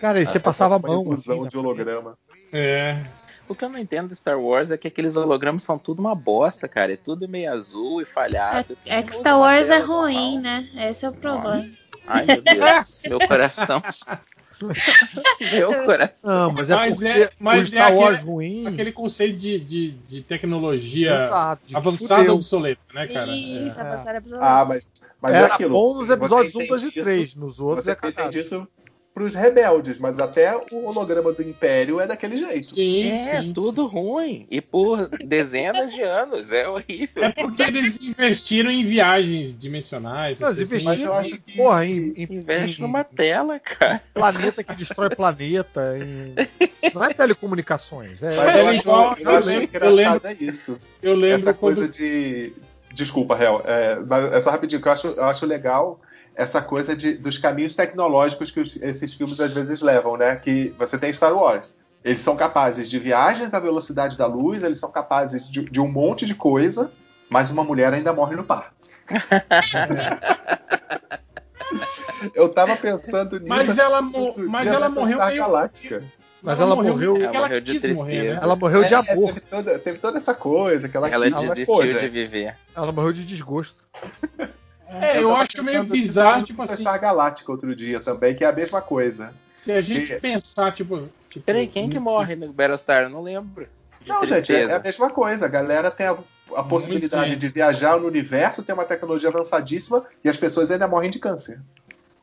Cara, 0.00 0.20
e 0.20 0.26
você 0.26 0.40
passava 0.40 0.76
a 0.76 0.78
mão. 0.78 1.12
Assim, 1.12 1.46
de 1.46 1.58
holograma. 1.58 2.16
É. 2.52 3.04
O 3.50 3.54
que 3.54 3.64
eu 3.64 3.68
não 3.68 3.78
entendo 3.78 4.08
do 4.08 4.14
Star 4.14 4.38
Wars 4.40 4.70
é 4.70 4.78
que 4.78 4.86
aqueles 4.86 5.16
hologramas 5.16 5.64
são 5.64 5.76
tudo 5.76 5.98
uma 5.98 6.14
bosta, 6.14 6.68
cara. 6.68 6.92
É 6.92 6.96
tudo 6.96 7.28
meio 7.28 7.52
azul 7.52 8.00
e 8.00 8.04
É, 8.04 8.06
falhado. 8.06 8.72
assim, 8.72 8.90
é 8.90 9.02
que 9.02 9.14
Star 9.16 9.38
Wars 9.38 9.70
é 9.70 9.78
ruim, 9.78 10.36
normal. 10.38 10.62
né? 10.74 10.88
Esse 10.88 11.04
é 11.04 11.08
o 11.08 11.12
problema. 11.12 11.68
Ai, 12.06 12.24
meu 12.26 12.42
Deus. 12.42 13.00
meu 13.04 13.18
coração. 13.26 13.82
meu 15.52 15.84
coração. 15.84 16.30
Não, 16.30 16.52
mas 16.52 16.70
é 16.70 16.74
Mas 16.76 16.94
porque 16.96 17.08
é- 17.08 17.30
mas 17.38 17.58
o 17.60 17.62
é 17.62 17.66
Star 17.66 17.94
Wars 17.96 18.14
aquele- 18.18 18.30
ruim. 18.30 18.66
Aquele 18.68 18.92
conceito 18.92 19.38
de, 19.38 19.58
de, 19.58 19.90
de 19.90 20.22
tecnologia 20.22 21.12
Exato, 21.26 21.62
de 21.66 21.76
avançada 21.76 22.32
obsoleta, 22.32 22.80
né, 22.94 23.06
cara? 23.08 23.30
Isso, 23.32 23.78
É. 23.80 23.82
avançar 23.82 24.16
absoluto. 24.16 24.44
Ah, 24.44 24.64
mas, 24.64 24.88
mas 25.20 25.34
é 25.34 25.38
Era 25.38 25.54
aquilo. 25.54 25.70
bom 25.70 25.98
nos 25.98 26.10
episódios 26.10 26.54
1, 26.54 26.58
entende 26.62 26.68
2 26.68 26.82
e 26.82 26.86
isso- 26.88 27.02
3. 27.02 27.34
Nos 27.34 27.58
outros 27.60 27.84
Você 27.84 27.90
é 27.90 27.94
cagado. 27.94 28.28
entende 28.28 28.46
isso 28.46 28.68
pros 29.12 29.34
rebeldes, 29.34 29.98
mas 29.98 30.18
até 30.20 30.56
o 30.70 30.86
holograma 30.86 31.32
do 31.32 31.42
Império 31.42 32.00
é 32.00 32.06
daquele 32.06 32.36
jeito. 32.36 32.74
Sim, 32.74 33.10
É, 33.10 33.40
sim. 33.42 33.52
tudo 33.52 33.84
ruim. 33.86 34.46
E 34.50 34.60
por 34.60 35.08
dezenas 35.08 35.92
de 35.92 36.00
anos. 36.02 36.52
É 36.52 36.68
horrível. 36.68 37.24
É 37.24 37.32
porque 37.32 37.62
eles 37.62 38.00
investiram 38.02 38.70
em 38.70 38.84
viagens 38.84 39.58
dimensionais. 39.58 40.38
Não, 40.38 40.48
coisas. 40.48 40.70
Mas 40.70 40.70
eu 40.72 40.78
investiram, 40.92 41.14
acho 41.14 41.38
que- 41.38 41.56
porra, 41.56 41.84
em, 41.86 42.12
em- 42.16 42.26
Investe 42.34 42.78
em 42.78 42.82
numa 42.82 43.02
tela, 43.04 43.58
cara. 43.58 44.00
planeta 44.14 44.62
que 44.62 44.74
destrói 44.76 45.10
planeta. 45.10 45.96
em- 45.98 46.34
Não 46.94 47.04
é 47.04 47.12
telecomunicações. 47.12 48.22
É, 48.22 48.36
Mas 48.36 48.54
É 48.56 48.60
eu 48.62 48.68
acho, 48.68 48.78
igual- 48.78 49.16
eu 49.18 49.24
eu 49.30 49.36
acho 49.38 49.48
lembro- 49.48 49.64
engraçado 49.64 49.90
eu 49.90 49.94
lembro- 49.96 50.28
é 50.28 50.36
isso. 50.40 50.78
Eu 51.02 51.14
lembro 51.14 51.36
essa 51.38 51.54
quando. 51.54 51.74
coisa 51.76 51.88
de. 51.88 52.52
Desculpa, 52.92 53.36
Réu. 53.36 53.62
É, 53.64 53.98
é 54.36 54.40
só 54.40 54.50
rapidinho, 54.50 54.80
que 54.82 54.88
eu 54.88 54.92
acho, 54.92 55.06
eu 55.08 55.24
acho 55.24 55.46
legal 55.46 56.00
essa 56.34 56.62
coisa 56.62 56.96
de, 56.96 57.14
dos 57.14 57.38
caminhos 57.38 57.74
tecnológicos 57.74 58.50
que 58.50 58.60
os- 58.60 58.76
esses 58.76 59.12
filmes 59.14 59.40
às 59.40 59.52
vezes 59.52 59.80
levam, 59.82 60.16
né? 60.16 60.36
Que 60.36 60.74
você 60.78 60.96
tem 60.98 61.12
Star 61.12 61.34
Wars. 61.34 61.76
Eles 62.04 62.20
são 62.20 62.36
capazes 62.36 62.88
de 62.88 62.98
viagens 62.98 63.52
à 63.52 63.60
velocidade 63.60 64.16
da 64.16 64.26
luz, 64.26 64.62
eles 64.62 64.78
são 64.80 64.90
capazes 64.90 65.48
de, 65.50 65.62
de 65.64 65.80
um 65.80 65.88
monte 65.90 66.24
de 66.24 66.34
coisa, 66.34 66.90
mas 67.28 67.50
uma 67.50 67.62
mulher 67.62 67.92
ainda 67.92 68.12
morre 68.12 68.36
no 68.36 68.44
parto. 68.44 68.88
Eu 72.34 72.48
tava 72.48 72.76
pensando 72.76 73.36
nisso. 73.38 73.48
Mas 73.48 73.78
ela, 73.78 74.02
mo- 74.02 74.34
mas 74.48 74.66
ela 74.66 74.88
morreu 74.88 75.16
Star 75.16 75.28
meio. 75.28 75.40
Galáctica. 75.42 76.02
Mas 76.42 76.58
ela 76.58 76.74
morreu- 76.74 76.94
porque 77.14 77.24
Ela 77.24 77.36
ela 77.36 77.46
morreu 77.48 77.60
de 77.60 77.72
quis 77.78 77.96
morrer, 77.96 78.12
né? 78.12 78.18
tristeza. 78.20 78.44
Ela 78.44 78.56
morreu 78.56 78.84
de 78.84 78.94
É, 78.94 78.96
amor. 78.96 79.26
Teve 79.28 79.40
toda, 79.40 79.78
teve 79.78 79.98
toda 79.98 80.18
essa 80.18 80.34
coisa 80.34 80.88
que 80.88 80.96
ela, 80.96 81.08
Ela 81.08 81.24
quis, 81.26 81.34
mas, 81.34 81.44
desistiu 81.50 81.74
pô, 81.74 81.84
de 81.84 82.08
viver. 82.08 82.56
Ela 82.74 82.92
morreu 82.92 83.12
de 83.12 83.24
desgosto. 83.26 83.86
É, 84.90 85.18
eu 85.18 85.28
tava 85.28 85.42
acho 85.42 85.62
meio 85.62 85.84
bizarro, 85.84 86.44
tipo 86.44 86.62
assim, 86.62 86.82
Star 86.82 87.00
Galáctica 87.00 87.52
outro 87.52 87.74
dia 87.76 88.00
também, 88.00 88.34
que 88.34 88.44
é 88.44 88.48
a 88.48 88.52
mesma 88.52 88.82
coisa. 88.82 89.32
se 89.54 89.70
a 89.70 89.80
gente 89.80 90.14
pensar, 90.16 90.72
tipo. 90.72 91.08
tipo 91.28 91.44
Peraí, 91.44 91.68
quem 91.68 91.88
que 91.88 91.98
morre 91.98 92.34
no 92.34 92.52
Battlestar? 92.52 93.04
Eu 93.04 93.10
não 93.10 93.22
lembro. 93.22 93.68
Não, 94.06 94.24
gente, 94.24 94.54
é, 94.54 94.62
é 94.62 94.74
a 94.74 94.78
mesma 94.78 95.10
coisa. 95.10 95.46
A 95.46 95.48
galera 95.48 95.90
tem 95.90 96.06
a, 96.06 96.16
a 96.56 96.62
possibilidade 96.62 97.36
de 97.36 97.48
viajar 97.48 97.98
no 97.98 98.06
universo, 98.06 98.62
tem 98.62 98.74
uma 98.74 98.84
tecnologia 98.84 99.28
avançadíssima 99.28 100.04
e 100.24 100.28
as 100.28 100.36
pessoas 100.36 100.70
ainda 100.70 100.88
morrem 100.88 101.10
de 101.10 101.18
câncer. 101.18 101.60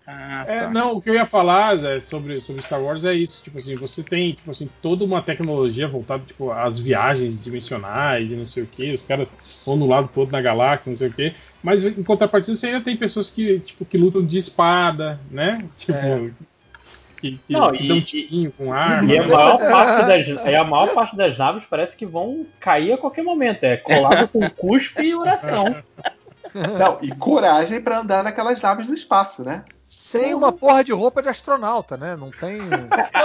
Ah, 0.10 0.46
É, 0.48 0.62
só. 0.62 0.70
não, 0.72 0.94
o 0.94 1.02
que 1.02 1.10
eu 1.10 1.16
ia 1.16 1.26
falar 1.26 1.76
Zé, 1.76 2.00
sobre, 2.00 2.40
sobre 2.40 2.62
Star 2.62 2.82
Wars 2.82 3.04
é 3.04 3.14
isso, 3.14 3.44
tipo 3.44 3.58
assim, 3.58 3.76
você 3.76 4.02
tem, 4.02 4.32
tipo 4.32 4.50
assim, 4.50 4.70
toda 4.82 5.04
uma 5.04 5.22
tecnologia 5.22 5.86
voltada, 5.86 6.24
tipo, 6.26 6.50
às 6.50 6.80
viagens 6.80 7.42
dimensionais 7.42 8.32
e 8.32 8.36
não 8.36 8.46
sei 8.46 8.64
o 8.64 8.68
que, 8.68 8.94
os 8.94 9.04
caras 9.04 9.28
vão 9.66 9.78
de 9.78 9.84
um 9.84 9.88
lado 9.88 10.08
pro 10.08 10.22
outro 10.22 10.34
na 10.34 10.42
galáxia, 10.42 10.90
não 10.90 10.96
sei 10.96 11.10
o 11.10 11.14
que, 11.14 11.36
mas 11.62 11.84
em 11.84 12.02
contrapartida 12.04 12.56
você 12.56 12.68
ainda 12.68 12.80
tem 12.80 12.96
pessoas 12.96 13.30
que, 13.30 13.60
tipo, 13.60 13.84
que 13.84 13.98
lutam 13.98 14.26
de 14.26 14.38
espada, 14.38 15.20
né? 15.30 15.68
Tipo, 15.76 16.32
que, 17.20 17.32
que, 17.46 17.54
Não, 17.54 17.72
que 17.74 17.84
e- 17.84 17.88
dão 17.90 18.02
tirinho 18.02 18.52
com 18.54 18.72
arma. 18.72 19.12
E 19.12 19.18
a 19.18 19.24
né? 19.24 19.28
maior, 19.28 19.58
parte 19.58 20.06
das, 20.06 20.28
e 20.46 20.56
a 20.56 20.64
maior 20.64 20.94
parte 20.94 21.18
das 21.18 21.38
naves 21.38 21.64
parece 21.70 21.98
que 21.98 22.06
vão 22.06 22.46
cair 22.62 22.94
a 22.94 22.98
qualquer 22.98 23.24
momento. 23.24 23.64
É 23.66 23.76
colado 23.76 24.28
com 24.30 24.48
cuspe 24.52 25.04
e 25.04 25.16
oração. 25.16 25.76
Não, 26.80 27.00
e 27.02 27.12
coragem 27.12 27.82
pra 27.82 28.00
andar 28.00 28.24
naquelas 28.24 28.62
naves 28.62 28.88
no 28.88 28.94
espaço, 28.94 29.44
né? 29.44 29.66
Sem 30.08 30.34
uma 30.34 30.54
porra 30.54 30.86
de 30.86 30.94
roupa 30.94 31.22
de 31.22 31.28
astronauta, 31.28 31.98
né? 31.98 32.16
Não 32.18 32.32
tem. 32.32 32.60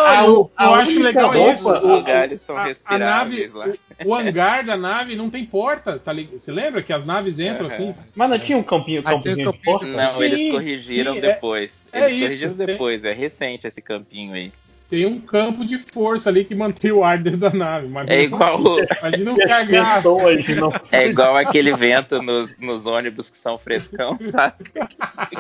Ah, 0.05 0.25
eu, 0.25 0.51
a 0.57 0.65
eu 0.65 0.75
acho 0.75 1.01
legal 1.01 1.31
roupa- 1.31 1.53
isso. 1.53 1.73
Os 1.73 1.81
lugares 1.81 2.41
são 2.43 2.57
a, 2.57 2.67
a 2.87 2.99
nave, 2.99 3.47
lá. 3.55 3.67
o, 4.05 4.09
o 4.09 4.15
hangar 4.15 4.65
da 4.65 4.77
nave 4.77 5.15
não 5.15 5.31
tem 5.31 5.45
porta, 5.47 5.97
tá 5.99 6.13
ligado? 6.13 6.39
Você 6.41 6.51
lembra 6.51 6.83
que 6.83 6.93
as 6.93 7.07
naves 7.07 7.39
entram 7.39 7.67
Aham. 7.67 7.75
assim? 7.75 7.95
Mas 8.17 8.31
não 8.31 8.39
tinha 8.39 8.59
um 8.59 8.63
campinho, 8.65 9.01
campinho 9.03 9.37
de 9.37 9.45
campinho 9.45 9.63
porta? 9.65 9.87
Não, 9.87 10.07
Sim, 10.09 10.23
eles 10.25 10.51
corrigiram 10.51 11.13
sim, 11.13 11.19
é- 11.19 11.21
depois. 11.21 11.83
é 11.93 11.99
Eles 12.01 12.13
isso, 12.15 12.21
corrigiram 12.25 12.55
tem- 12.55 12.67
depois. 12.67 13.05
É 13.05 13.13
recente 13.13 13.67
esse 13.67 13.81
campinho 13.81 14.35
aí. 14.35 14.53
Tem 14.93 15.07
um 15.07 15.19
campo 15.19 15.65
de 15.65 15.79
força 15.79 16.29
ali 16.29 16.45
que 16.45 16.55
mantém 16.55 16.93
o 16.93 17.03
ar 17.03 17.17
dentro 17.17 17.39
da 17.41 17.49
nave. 17.49 17.87
Imagina, 17.87 18.15
É 18.15 18.21
igual 18.25 18.61
o- 18.63 18.79
Imagina 19.01 19.33
as 19.33 19.45
cagaço. 19.47 20.09
não- 20.61 20.73
É 20.93 21.07
igual 21.07 21.35
aquele 21.35 21.73
vento 21.75 22.21
nos, 22.21 22.59
nos 22.59 22.85
ônibus 22.85 23.31
que 23.31 23.39
são 23.39 23.57
frescão, 23.59 24.19
sabe? 24.21 24.57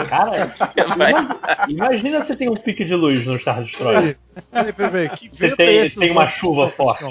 Cara, 0.09 0.49
imagina, 0.95 1.39
imagina 1.69 2.23
se 2.23 2.35
tem 2.35 2.49
um 2.49 2.55
pique 2.57 2.83
de 2.83 2.95
luz 2.95 3.27
no 3.27 3.39
Star 3.39 3.63
Destroyer. 3.63 4.17
Peraí, 4.51 4.73
peraí, 4.73 4.91
peraí, 4.91 5.09
que 5.11 5.29
Você 5.29 5.49
vento 5.49 5.57
tem, 5.59 5.67
é 5.69 5.85
esse? 5.85 5.99
tem 5.99 6.11
uma 6.11 6.29
chuva 6.29 6.69
forte. 6.71 7.05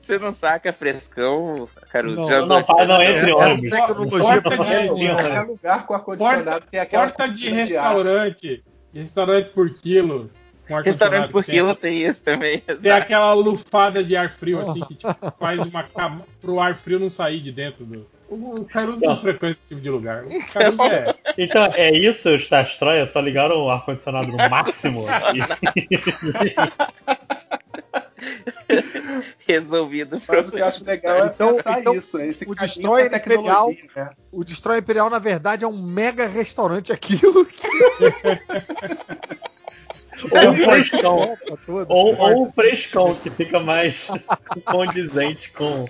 Você 0.00 0.18
não 0.18 0.32
saca 0.32 0.72
frescão, 0.72 1.68
Caruso? 1.88 2.16
Não, 2.28 2.28
Não, 2.28 2.46
não 2.48 2.56
aqui? 2.58 3.04
entre 3.04 3.32
ônibus. 3.32 3.70
tecnologia 3.70 4.42
Porta 4.42 4.50
de- 4.50 4.56
Qualquer 4.56 5.42
lugar 5.46 5.86
com 5.86 5.94
ar-condicionado 5.94 6.64
tem 6.68 6.80
aquela 6.80 7.04
Porta 7.06 7.28
de 7.28 7.48
restaurante. 7.48 8.64
Restaurante 8.92 9.50
por 9.50 9.70
quilo. 9.74 10.30
Com 10.66 10.76
Restaurante 10.80 11.28
por 11.28 11.44
tem- 11.44 11.54
quilo 11.56 11.74
tem 11.74 12.02
isso 12.02 12.22
também. 12.22 12.58
Tem 12.66 12.76
exato. 12.76 13.02
aquela 13.02 13.34
lufada 13.34 14.02
de 14.02 14.16
ar 14.16 14.30
frio, 14.30 14.60
assim, 14.60 14.80
que 14.80 14.94
tipo, 14.94 15.14
faz 15.38 15.58
uma 15.60 15.82
cama 15.82 16.22
pro 16.40 16.58
ar 16.58 16.74
frio 16.74 16.98
não 16.98 17.10
sair 17.10 17.40
de 17.40 17.52
dentro 17.52 17.84
do. 17.84 18.06
O 18.26 18.64
Caruso 18.64 19.00
não 19.02 19.10
Não. 19.10 19.16
frequenta 19.16 19.52
esse 19.60 19.68
tipo 19.68 19.80
de 19.82 19.90
lugar. 19.90 20.24
O 20.24 20.46
Caruso 20.52 20.82
é. 20.84 21.14
Então, 21.36 21.66
é 21.74 21.92
isso, 21.94 22.30
os 22.30 22.44
Star 22.46 22.64
Destroyer 22.64 23.06
só 23.06 23.20
ligaram 23.20 23.56
o 23.64 23.70
ar-condicionado 23.70 24.28
no 24.28 24.36
máximo. 24.36 25.04
Resolvido. 29.46 30.20
Mas 30.26 30.48
o 30.48 30.52
que 30.52 30.58
eu 30.60 30.64
acho 30.66 30.84
legal 30.84 31.16
é 31.24 31.26
Então- 31.26 31.56
pensar 31.56 31.80
então, 31.80 31.94
isso. 31.94 32.18
Esse 32.20 32.44
o 32.44 32.54
da 32.54 33.08
tecnologia, 33.10 33.84
né? 33.94 34.10
O 34.32 34.42
Destroyer 34.44 34.82
Imperial, 34.82 35.10
na 35.10 35.18
verdade, 35.18 35.64
é 35.64 35.68
um 35.68 35.80
mega 35.82 36.26
restaurante 36.26 36.92
aquilo. 36.92 37.44
que- 37.44 37.68
ou 40.30 40.50
um 40.50 40.56
frescão. 40.56 41.38
Ou, 41.88 42.16
ou 42.16 42.46
um 42.46 42.50
frescão 42.50 43.14
que 43.14 43.30
fica 43.30 43.60
mais 43.60 43.96
condizente 44.64 45.50
com. 45.52 45.86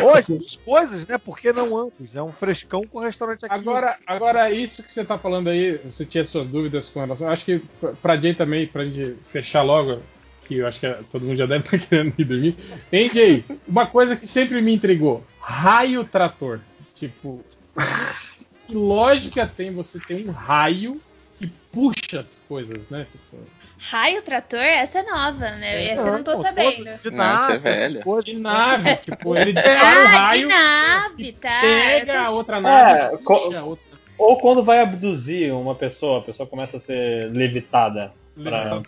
Ou 0.00 0.14
as 0.14 0.56
coisas, 0.64 1.06
né? 1.06 1.18
Porque 1.18 1.52
não 1.52 1.76
ambos. 1.76 2.16
É 2.16 2.22
um 2.22 2.32
frescão 2.32 2.82
com 2.86 2.98
restaurante 2.98 3.44
aquilo. 3.44 3.60
Agora, 3.60 3.98
agora, 4.06 4.50
isso 4.50 4.82
que 4.82 4.92
você 4.92 5.04
tá 5.04 5.18
falando 5.18 5.48
aí, 5.48 5.78
você 5.84 6.04
tinha 6.06 6.24
suas 6.24 6.48
dúvidas 6.48 6.88
com 6.88 7.00
relação. 7.00 7.28
Acho 7.28 7.44
que 7.44 7.62
pra- 8.00 8.16
Jay 8.16 8.34
também, 8.34 8.66
pra 8.66 8.84
gente 8.84 9.16
fechar 9.22 9.62
logo, 9.62 10.00
que 10.46 10.58
eu 10.58 10.66
acho 10.66 10.80
que 10.80 10.88
todo 11.10 11.24
mundo 11.26 11.36
já 11.36 11.46
deve 11.46 11.64
estar 11.64 11.78
querendo 11.86 12.14
ir 12.18 12.24
dormir. 12.24 12.56
Hein, 12.90 13.08
Jay? 13.10 13.44
Uma 13.68 13.86
coisa 13.86 14.16
que 14.16 14.26
sempre 14.26 14.62
me 14.62 14.74
intrigou: 14.74 15.24
raio 15.38 16.04
trator. 16.04 16.60
Tipo, 16.94 17.44
que 18.66 18.74
lógica 18.74 19.46
tem 19.46 19.72
você 19.74 20.00
ter 20.00 20.26
um 20.26 20.30
raio 20.30 21.00
que 21.42 21.52
puxa 21.72 22.20
as 22.20 22.36
coisas, 22.48 22.88
né? 22.88 23.06
Tipo, 23.10 23.42
Raio 23.78 24.22
trator, 24.22 24.60
essa 24.60 25.00
é 25.00 25.02
nova, 25.02 25.50
né? 25.56 25.86
Essa 25.88 26.08
eu 26.08 26.12
não 26.12 26.22
tô 26.22 26.32
pô, 26.34 26.42
sabendo. 26.42 26.98
De 26.98 27.10
Não, 27.10 27.16
nada, 27.16 27.60
você 27.60 27.98
é 27.98 28.02
coisas. 28.02 28.24
de 28.24 28.38
nave, 28.38 28.96
tipo, 29.04 29.36
ele 29.36 29.52
dispara 29.52 30.00
um 30.00 30.04
Ah, 30.04 30.08
raio, 30.08 30.48
de 30.48 30.54
nave, 30.54 31.32
tá? 31.32 31.60
pega 31.60 32.24
tô- 32.26 32.32
outra 32.32 32.60
nave, 32.60 32.92
É, 32.92 33.08
puxa 33.16 33.58
a 33.58 33.64
outra. 33.64 33.92
Ou 34.18 34.38
quando 34.40 34.62
vai 34.62 34.78
abduzir 34.80 35.52
uma 35.52 35.74
pessoa, 35.74 36.20
a 36.20 36.22
pessoa 36.22 36.46
começa 36.46 36.76
a 36.76 36.80
ser 36.80 37.30
levitada. 37.32 38.12
Pra, 38.42 38.80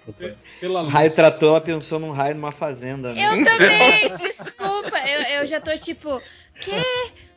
pela 0.59 0.81
luz. 0.81 0.93
Raio 0.93 1.15
trator, 1.15 1.49
ela 1.51 1.61
pensou 1.61 1.99
num 1.99 2.13
raio 2.13 2.35
numa 2.35 2.51
fazenda. 2.53 3.13
Né? 3.13 3.23
Eu 3.27 3.45
também, 3.45 4.17
desculpa. 4.17 4.97
Eu, 5.07 5.41
eu 5.41 5.47
já 5.47 5.61
tô 5.61 5.77
tipo, 5.77 6.23
que? 6.61 6.71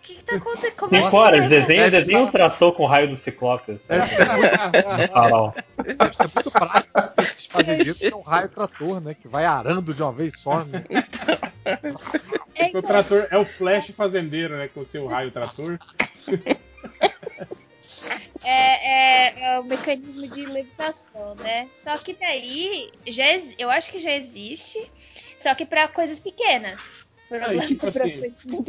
O 0.08 0.10
que, 0.10 0.16
que 0.16 0.24
tá 0.24 0.36
acontecendo? 0.38 0.76
Como 0.78 0.96
Cinco 0.96 1.08
assim? 1.08 1.18
horas, 1.18 1.50
desenha, 1.50 1.84
Deve 1.84 1.98
desenha 1.98 2.20
um 2.20 2.32
trator 2.32 2.72
com 2.72 2.86
raio 2.86 3.10
do 3.10 3.18
Ciclope. 3.18 3.74
Deve 3.74 4.08
ser 4.08 4.26
muito, 4.32 5.04
Um 5.04 5.08
farol. 5.14 5.54
deve 5.84 6.16
ser 6.16 6.32
muito 6.34 6.50
prático 6.52 7.00
esses 7.22 7.46
fazendeiros 7.46 8.00
têm 8.00 8.14
um 8.14 8.22
raio 8.22 8.48
trator, 8.48 9.02
né? 9.02 9.14
Que 9.14 9.28
vai 9.28 9.44
arando 9.44 9.94
de 9.94 10.02
uma 10.02 10.14
vez 10.14 10.40
só. 10.40 10.64
Né? 10.64 10.84
É, 12.56 12.78
O 12.78 12.82
trator 12.82 13.28
é 13.30 13.38
o 13.38 13.44
flash 13.44 13.92
fazendeiro, 13.92 14.56
né? 14.58 14.70
Com 14.70 14.80
o 14.80 14.86
seu 14.86 15.08
raio 15.08 15.30
trator. 15.30 15.78
é, 18.44 19.28
é, 19.28 19.56
é 19.56 19.60
o 19.60 19.64
mecanismo 19.64 20.28
de 20.28 20.46
levitação, 20.46 21.36
né? 21.36 21.68
Só 21.74 21.98
que 21.98 22.14
daí, 22.14 22.92
já 23.06 23.26
eu 23.58 23.70
acho 23.70 23.92
que 23.92 24.00
já 24.00 24.14
existe, 24.14 24.90
só 25.36 25.54
que 25.54 25.66
pra 25.66 25.88
coisas 25.90 26.18
pequenas. 26.18 26.97
Ah, 27.30 27.54
e 27.54 27.60
tipo 27.68 27.88
assim, 27.88 28.22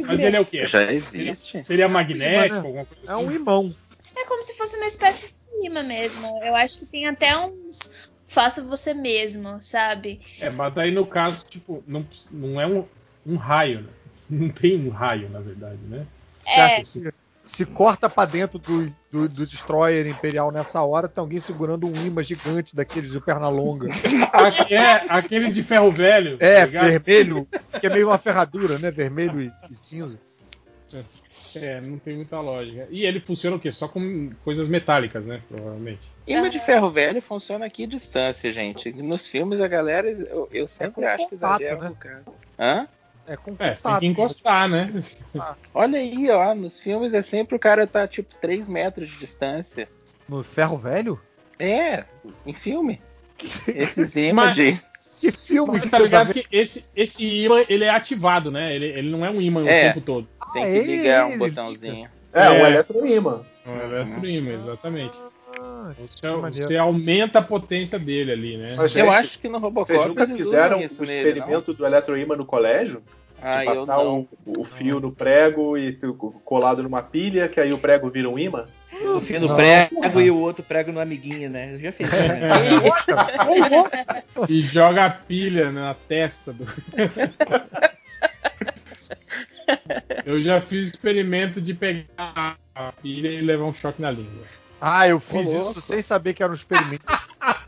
Mas 0.05 0.19
ele 0.19 0.35
é 0.35 0.39
o 0.39 0.45
quê? 0.45 0.65
Já 0.65 0.91
existe. 0.91 1.63
Seria 1.63 1.87
magnético, 1.87 2.55
né? 2.55 2.67
alguma 2.67 2.85
coisa 2.85 3.11
É 3.11 3.15
assim? 3.15 3.25
um 3.25 3.31
imão. 3.31 3.75
É 4.15 4.25
como 4.25 4.43
se 4.43 4.53
fosse 4.55 4.75
uma 4.75 4.85
espécie 4.85 5.27
de 5.27 5.67
imã 5.67 5.83
mesmo. 5.83 6.27
Eu 6.43 6.55
acho 6.55 6.79
que 6.79 6.85
tem 6.85 7.07
até 7.07 7.37
uns. 7.37 8.09
Faça 8.27 8.61
você 8.61 8.93
mesmo, 8.93 9.59
sabe? 9.59 10.21
É, 10.39 10.49
mas 10.49 10.73
daí 10.73 10.91
no 10.91 11.05
caso, 11.05 11.45
tipo, 11.49 11.83
não, 11.87 12.05
não 12.31 12.61
é 12.61 12.67
um, 12.67 12.85
um 13.25 13.35
raio, 13.37 13.81
né? 13.81 13.89
Não 14.29 14.47
tem 14.49 14.77
um 14.87 14.89
raio, 14.91 15.27
na 15.29 15.39
verdade, 15.39 15.79
né? 15.87 16.05
Você 16.43 16.49
É. 16.51 16.61
acha 16.65 16.81
assim? 16.81 17.03
Se 17.43 17.65
corta 17.65 18.07
pra 18.07 18.25
dentro 18.25 18.59
do, 18.59 18.95
do, 19.11 19.27
do 19.27 19.45
Destroyer 19.45 20.07
Imperial 20.07 20.51
nessa 20.51 20.81
hora, 20.83 21.07
tem 21.07 21.21
alguém 21.21 21.39
segurando 21.39 21.87
um 21.87 21.95
imã 22.05 22.21
gigante 22.21 22.75
daqueles 22.75 23.11
de 23.11 23.19
perna 23.19 23.49
longa. 23.49 23.89
Aqui 24.31 24.75
é 24.75 25.05
aqueles 25.09 25.53
de 25.53 25.63
ferro 25.63 25.91
velho. 25.91 26.37
É, 26.39 26.65
tá 26.65 26.65
vermelho, 26.65 27.47
que 27.79 27.87
é 27.87 27.89
meio 27.89 28.07
uma 28.07 28.17
ferradura, 28.17 28.77
né? 28.77 28.91
Vermelho 28.91 29.41
e, 29.41 29.51
e 29.69 29.75
cinza. 29.75 30.19
É, 31.55 31.81
não 31.81 31.97
tem 31.97 32.15
muita 32.15 32.39
lógica. 32.39 32.87
E 32.91 33.05
ele 33.05 33.19
funciona 33.19 33.55
o 33.55 33.59
quê? 33.59 33.71
Só 33.71 33.87
com 33.87 34.29
coisas 34.43 34.67
metálicas, 34.67 35.25
né? 35.25 35.41
Provavelmente. 35.47 36.01
Imã 36.27 36.49
de 36.49 36.59
ferro 36.59 36.91
velho 36.91 37.21
funciona 37.21 37.65
aqui 37.65 37.85
à 37.85 37.87
distância, 37.87 38.53
gente. 38.53 38.91
Nos 38.91 39.27
filmes 39.27 39.59
a 39.59 39.67
galera, 39.67 40.09
eu, 40.09 40.47
eu 40.51 40.67
sempre 40.67 41.01
com 41.01 41.07
acho 41.07 41.27
que 41.27 41.35
exagera 41.35 41.75
né? 41.77 41.87
um 41.87 41.89
bocado. 41.89 42.33
Hã? 42.59 42.87
É 43.29 43.37
com 43.37 43.55
É, 43.59 43.71
tem 43.73 43.99
que 43.99 44.07
encostar, 44.07 44.67
né? 44.67 44.91
Olha 45.73 45.99
aí, 45.99 46.29
ó, 46.31 46.55
nos 46.55 46.79
filmes 46.79 47.13
é 47.13 47.21
sempre 47.21 47.55
o 47.55 47.59
cara 47.59 47.85
tá 47.85 48.07
tipo 48.07 48.33
3 48.41 48.67
metros 48.67 49.07
de 49.09 49.19
distância. 49.19 49.87
No 50.27 50.43
ferro 50.43 50.77
velho? 50.77 51.19
É, 51.59 52.03
em 52.45 52.53
filme. 52.53 52.99
Esses 53.67 54.15
imãs 54.15 54.33
Mas- 54.47 54.55
de. 54.55 54.81
Que 55.21 55.31
filme 55.33 55.73
Mas 55.73 55.81
que 55.83 55.89
tá 55.89 55.97
você 55.97 56.03
ligado 56.03 56.27
tá 56.27 56.33
que 56.33 56.45
esse, 56.49 56.89
esse 56.95 57.43
imã, 57.43 57.61
ele 57.67 57.83
é 57.83 57.89
ativado, 57.89 58.49
né? 58.49 58.73
Ele, 58.73 58.85
ele 58.85 59.09
não 59.11 59.25
é 59.25 59.29
um 59.29 59.41
imã 59.41 59.67
É. 59.67 59.89
o 59.89 59.93
tempo 59.93 60.01
todo. 60.01 60.27
Tem 60.53 60.63
Ah, 60.63 60.67
que 60.67 60.81
ligar 60.83 61.25
um 61.27 61.37
botãozinho. 61.37 62.09
É, 62.31 62.49
um 62.49 62.53
É. 62.53 62.69
eletroímã. 62.71 63.41
É 63.65 63.69
um 63.69 63.81
eletroímã, 63.81 64.51
exatamente. 64.53 65.17
Ah, 65.59 65.91
Você, 65.99 66.61
você 66.61 66.77
aumenta 66.77 67.39
a 67.39 67.41
potência 67.41 67.99
dele 67.99 68.31
ali, 68.31 68.55
né? 68.57 68.75
Mas, 68.77 68.95
eu 68.95 69.05
gente, 69.07 69.13
acho 69.19 69.39
que 69.39 69.49
no 69.49 69.59
Robocop 69.59 69.91
Vocês 69.91 70.05
nunca 70.07 70.23
eles 70.23 70.37
fizeram 70.37 70.77
o 70.77 70.79
nele, 70.79 70.85
experimento 70.85 71.73
do 71.73 71.85
eletroímã 71.85 72.37
no 72.37 72.45
colégio? 72.45 73.03
Não? 73.41 73.49
Ah, 73.51 73.59
de 73.61 73.65
eu 73.67 73.85
passar 73.85 73.97
não. 74.03 74.27
o, 74.45 74.61
o 74.61 74.63
fio 74.63 74.99
no 74.99 75.11
prego 75.11 75.77
e 75.77 75.91
tu- 75.93 76.13
colado 76.43 76.83
numa 76.83 77.01
pilha, 77.01 77.47
que 77.49 77.59
aí 77.59 77.71
o 77.73 77.77
prego 77.77 78.09
vira 78.09 78.29
um 78.29 78.37
imã? 78.39 78.65
O 79.15 79.21
fio 79.21 79.39
no 79.39 79.47
Não. 79.47 79.55
prego 79.55 80.19
e 80.21 80.29
o 80.29 80.37
outro 80.37 80.61
prego 80.63 80.91
no 80.91 80.99
amiguinho, 80.99 81.49
né? 81.49 81.73
Eu 81.73 81.79
já 81.79 81.91
fiz 81.91 82.07
isso. 82.11 82.17
né? 82.27 82.39
E 84.49 84.61
joga 84.61 85.05
a 85.05 85.09
pilha 85.09 85.71
na 85.71 85.93
testa 85.93 86.51
do. 86.53 86.65
Eu 90.25 90.41
já 90.41 90.59
fiz 90.61 90.87
experimento 90.87 91.61
de 91.61 91.73
pegar 91.73 92.57
a 92.75 92.91
pilha 93.01 93.29
e 93.29 93.41
levar 93.41 93.65
um 93.65 93.73
choque 93.73 94.01
na 94.01 94.11
língua. 94.11 94.43
Ah, 94.81 95.07
eu 95.07 95.19
fiz 95.19 95.47
Ô, 95.47 95.51
louco. 95.53 95.71
isso 95.71 95.81
sem 95.81 96.01
saber 96.01 96.33
que 96.33 96.41
era 96.43 96.51
um 96.51 96.55
experimento. 96.55 97.03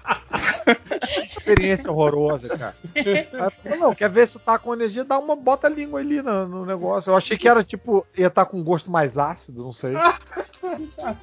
Experiência 1.41 1.91
horrorosa, 1.91 2.49
cara. 2.49 2.75
Aí 2.95 3.51
falei, 3.63 3.79
não, 3.79 3.95
quer 3.95 4.09
ver 4.09 4.27
se 4.27 4.39
tá 4.39 4.59
com 4.59 4.73
energia? 4.73 5.03
Dá 5.03 5.17
uma 5.17 5.35
bota 5.35 5.67
a 5.67 5.69
língua 5.69 5.99
ali 5.99 6.21
no, 6.21 6.47
no 6.47 6.65
negócio. 6.65 7.09
Eu 7.09 7.15
achei 7.15 7.37
que 7.37 7.47
era 7.47 7.63
tipo, 7.63 8.05
ia 8.15 8.27
estar 8.27 8.45
com 8.45 8.57
um 8.57 8.63
gosto 8.63 8.91
mais 8.91 9.17
ácido, 9.17 9.63
não 9.63 9.73
sei. 9.73 9.93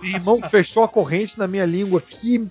Meu 0.00 0.10
irmão 0.10 0.42
fechou 0.42 0.82
a 0.82 0.88
corrente 0.88 1.38
na 1.38 1.46
minha 1.46 1.64
língua. 1.64 2.00
Que. 2.00 2.46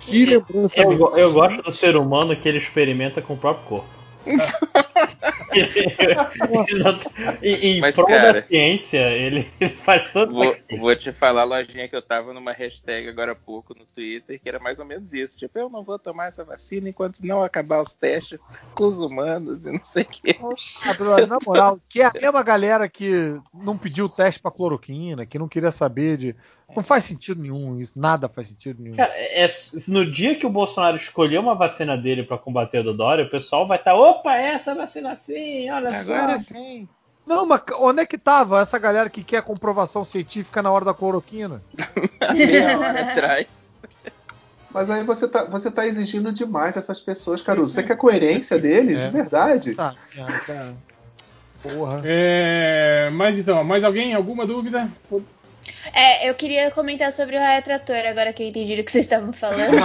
Que 0.00 0.24
lembrança. 0.24 0.80
Eu, 0.80 1.16
eu 1.16 1.32
gosto 1.32 1.62
do 1.62 1.72
ser 1.72 1.96
humano 1.96 2.36
que 2.36 2.48
ele 2.48 2.58
experimenta 2.58 3.20
com 3.20 3.34
o 3.34 3.36
próprio 3.36 3.66
corpo. 3.66 3.88
Em 4.26 4.38
em 7.76 7.80
Mas, 7.80 7.94
prol 7.94 8.06
cara, 8.06 8.32
da 8.34 8.46
ciência, 8.46 8.98
ele, 9.12 9.50
ele 9.60 9.76
faz 9.76 10.10
todo 10.12 10.32
Vou, 10.32 10.56
vou 10.78 10.96
te 10.96 11.12
falar, 11.12 11.44
lojinha, 11.44 11.88
que 11.88 11.96
eu 11.96 12.02
tava 12.02 12.32
numa 12.32 12.52
hashtag 12.52 13.08
agora 13.08 13.32
há 13.32 13.34
pouco 13.36 13.74
no 13.74 13.84
Twitter, 13.86 14.40
que 14.40 14.48
era 14.48 14.58
mais 14.58 14.78
ou 14.78 14.84
menos 14.84 15.12
isso. 15.12 15.38
Tipo, 15.38 15.58
eu 15.58 15.68
não 15.68 15.82
vou 15.82 15.98
tomar 15.98 16.26
essa 16.26 16.44
vacina 16.44 16.88
enquanto 16.88 17.20
não 17.20 17.42
acabar 17.42 17.80
os 17.80 17.94
testes 17.94 18.38
com 18.74 18.84
os 18.84 18.98
humanos 18.98 19.66
e 19.66 19.72
não 19.72 19.84
sei 19.84 20.02
o 20.02 20.06
quê. 20.06 20.36
Ah, 20.40 20.94
brother, 20.94 21.26
na 21.26 21.38
moral, 21.44 21.78
que 21.88 22.00
é 22.02 22.06
a 22.06 22.12
mesma 22.12 22.42
galera 22.42 22.88
que 22.88 23.38
não 23.54 23.78
pediu 23.78 24.08
teste 24.08 24.40
pra 24.40 24.50
cloroquina, 24.50 25.26
que 25.26 25.38
não 25.38 25.48
queria 25.48 25.70
saber 25.70 26.16
de. 26.16 26.36
Não 26.74 26.82
faz 26.82 27.04
sentido 27.04 27.40
nenhum 27.40 27.78
isso, 27.78 27.96
nada 27.96 28.28
faz 28.28 28.48
sentido 28.48 28.82
nenhum. 28.82 28.96
Cara, 28.96 29.12
é- 29.14 29.44
é- 29.44 29.54
no 29.86 30.10
dia 30.10 30.34
que 30.34 30.44
o 30.44 30.50
Bolsonaro 30.50 30.96
escolher 30.96 31.38
uma 31.38 31.54
vacina 31.54 31.96
dele 31.96 32.24
pra 32.24 32.36
combater 32.36 32.78
a 32.78 32.82
do 32.82 32.92
Dória, 32.92 33.24
o 33.24 33.30
pessoal 33.30 33.68
vai 33.68 33.78
estar, 33.78 33.94
opa, 34.16 34.34
essa 34.36 34.74
vacina 34.74 35.14
sim, 35.16 35.70
olha 35.70 35.88
Agora 35.98 36.38
só. 36.38 36.44
sim. 36.52 36.88
Não, 37.26 37.44
mas 37.44 37.60
onde 37.78 38.02
é 38.02 38.06
que 38.06 38.16
tava 38.16 38.60
essa 38.60 38.78
galera 38.78 39.10
que 39.10 39.24
quer 39.24 39.42
comprovação 39.42 40.04
científica 40.04 40.62
na 40.62 40.70
hora 40.70 40.84
da 40.84 40.94
cloroquina? 40.94 41.60
Meia 42.34 42.78
hora 42.78 43.10
atrás. 43.12 43.46
Mas 44.70 44.90
aí 44.90 45.02
você 45.04 45.26
tá, 45.26 45.44
você 45.44 45.70
tá 45.70 45.86
exigindo 45.86 46.30
demais 46.32 46.74
dessas 46.74 47.00
pessoas, 47.00 47.42
Caruso. 47.42 47.72
Você 47.72 47.82
quer 47.82 47.96
coerência 47.96 48.58
deles, 48.58 49.00
É. 49.00 49.06
de 49.06 49.10
verdade? 49.10 49.74
Tá, 49.74 49.94
cara, 50.14 50.38
cara. 50.40 50.74
Porra. 51.62 52.02
É, 52.04 53.10
mas 53.12 53.38
então, 53.38 53.64
mais 53.64 53.82
alguém? 53.82 54.14
Alguma 54.14 54.46
dúvida? 54.46 54.88
É, 55.92 56.28
eu 56.28 56.34
queria 56.34 56.70
comentar 56.70 57.10
sobre 57.12 57.36
o 57.36 57.40
raio 57.40 57.62
trator, 57.62 57.96
agora 58.06 58.32
que 58.32 58.42
eu 58.42 58.48
entendi 58.48 58.80
o 58.80 58.84
que 58.84 58.90
vocês 58.90 59.04
estavam 59.06 59.32
falando. 59.32 59.76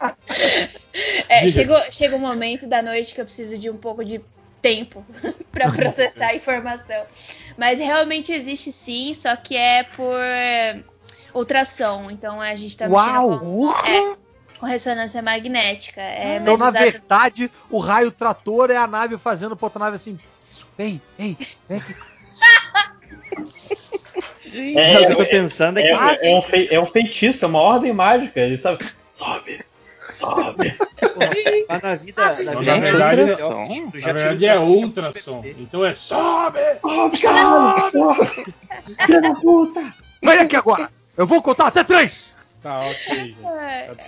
Ah, 0.00 0.16
É, 1.28 1.48
chegou, 1.48 1.78
chega 1.90 2.14
um 2.16 2.18
momento 2.20 2.66
da 2.66 2.82
noite 2.82 3.14
que 3.14 3.20
eu 3.20 3.24
preciso 3.24 3.58
de 3.58 3.70
um 3.70 3.76
pouco 3.76 4.04
de 4.04 4.20
tempo 4.60 5.04
para 5.50 5.70
processar 5.70 6.28
a 6.28 6.34
informação. 6.36 7.04
Mas 7.56 7.78
realmente 7.78 8.32
existe 8.32 8.70
sim, 8.70 9.14
só 9.14 9.34
que 9.36 9.56
é 9.56 9.82
por 9.82 10.14
ultrassom. 11.34 12.10
Então 12.10 12.40
a 12.40 12.54
gente 12.54 12.76
tá 12.76 12.86
Uau! 12.88 13.38
com, 13.38 13.70
é, 13.86 14.16
com 14.58 14.66
ressonância 14.66 15.22
magnética. 15.22 16.00
É 16.00 16.36
Então, 16.36 16.56
na 16.56 16.68
usado- 16.68 16.82
verdade, 16.82 17.50
o 17.70 17.78
raio 17.78 18.10
trator 18.10 18.70
é 18.70 18.76
a 18.76 18.86
nave 18.86 19.16
fazendo 19.18 19.56
pra 19.56 19.66
outra 19.66 19.78
nave 19.80 19.96
assim. 19.96 20.18
Ei, 20.78 21.00
ei, 21.18 21.36
vem 21.68 21.78
aqui. 21.78 21.94
É, 24.76 25.00
o 25.00 25.06
que 25.06 25.12
eu 25.12 25.16
tô 25.16 25.26
pensando 25.26 25.78
é 25.78 25.82
que. 25.82 25.88
É, 25.88 26.32
é 26.32 26.36
um 26.36 26.42
fei- 26.42 26.68
é 26.70 26.78
um 26.80 26.86
feitiço, 26.86 27.44
é 27.44 27.48
uma 27.48 27.60
ordem 27.60 27.92
mágica. 27.92 28.40
Ele 28.40 28.58
sabe. 28.58 28.84
Sobe, 29.14 29.60
sobe. 30.14 30.74
Porra, 31.00 31.80
na 31.82 31.94
vida. 31.94 32.22
Na 32.44 32.54
vida 32.54 32.74
na 32.74 32.78
verdade, 32.80 33.20
é 33.20 33.24
ultrassom. 33.24 33.68
Na 33.94 34.12
verdade 34.12 34.46
é 34.46 34.58
ultrassom, 34.58 35.44
Então 35.58 35.84
é 35.84 35.94
sobe! 35.94 36.58
Vem 40.22 40.38
aqui 40.38 40.56
agora! 40.56 40.90
Eu 41.16 41.26
vou 41.26 41.42
contar 41.42 41.66
até 41.68 41.84
três! 41.84 42.31
Tá, 42.62 42.80
ok. 42.80 42.94
gente. 43.16 43.36
É, 43.44 43.90
Tá. 43.94 44.04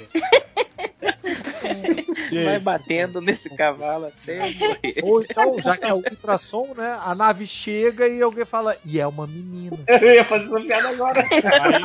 Vai 2.45 2.59
batendo 2.59 3.21
nesse 3.21 3.49
cavalo 3.51 4.07
até 4.07 4.39
morrer. 4.39 4.97
Ou 5.03 5.23
então, 5.23 5.61
já 5.61 5.77
que 5.77 5.85
é 5.85 5.95
ultrassom, 5.95 6.75
né? 6.77 6.99
A 7.05 7.15
nave 7.15 7.47
chega 7.47 8.07
e 8.09 8.21
alguém 8.23 8.45
fala, 8.45 8.77
e 8.85 8.99
é 9.01 9.07
uma 9.07 9.27
menina. 9.27 9.79
Eu 9.89 10.15
ia 10.15 10.25
fazer 10.25 10.45
essa 10.45 10.61
piada 10.61 10.89
agora. 10.91 11.21
Aí, 11.31 11.83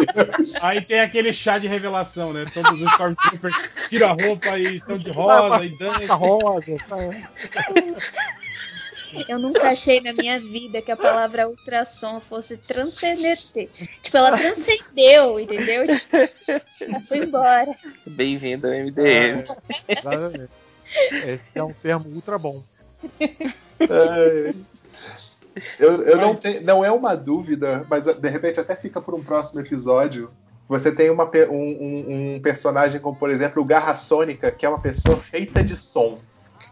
aí 0.62 0.82
tem 0.82 1.00
aquele 1.02 1.32
chá 1.34 1.58
de 1.58 1.68
revelação, 1.68 2.34
né? 2.34 2.46
Todos 2.54 2.72
os 2.82 2.92
Stormtroopers 2.92 3.54
tiram 3.90 4.10
a 4.10 4.12
roupa 4.14 4.58
e 4.58 4.78
estão 4.78 4.98
de 4.98 5.10
rosa 5.12 5.64
e 5.64 5.68
Essa 5.68 5.78
dançam. 5.78 6.18
rosa, 6.18 6.78
sabe? 6.88 7.26
Eu 9.28 9.40
nunca 9.40 9.70
achei 9.70 10.00
na 10.02 10.14
minha 10.14 10.40
vida 10.40 10.82
que 10.82 10.92
a 10.92 10.98
palavra 10.98 11.48
ultrassom 11.48 12.20
fosse 12.20 12.58
transcendente. 12.58 13.70
Tipo, 14.04 14.18
ela 14.18 14.38
transcendeu, 14.38 15.40
entendeu? 15.40 15.84
Tipo, 15.88 16.18
ela 16.82 17.02
foi 17.02 17.18
embora. 17.20 17.76
Bem-vindo 18.06 18.68
ao 18.68 18.74
MDM. 18.74 19.44
Exatamente. 19.88 20.50
Esse 21.26 21.46
é 21.56 21.64
um 21.64 21.74
termo 21.74 22.10
ultra 22.10 22.38
bom. 22.38 22.62
É. 23.80 24.54
Eu, 25.80 26.02
eu 26.04 26.18
não 26.18 26.36
tenho. 26.36 26.62
Não 26.64 26.86
é 26.86 26.92
uma 26.92 27.16
dúvida, 27.16 27.86
mas 27.90 28.06
de 28.06 28.30
repente 28.30 28.60
até 28.60 28.76
fica 28.76 29.02
por 29.02 29.14
um 29.16 29.24
próximo 29.24 29.60
episódio. 29.62 30.32
Você 30.68 30.92
tem 30.92 31.10
uma 31.10 31.26
um, 31.50 31.54
um- 31.54 32.36
um 32.36 32.42
personagem 32.42 33.02
como, 33.02 33.18
por 33.18 33.30
exemplo, 33.32 33.62
o 33.62 33.66
Garra 33.66 33.96
Sônica, 33.96 34.52
que 34.52 34.66
é 34.66 34.70
uma 34.70 34.80
pessoa 34.80 35.18
feita 35.20 35.64
de 35.64 35.76
som. 35.76 36.20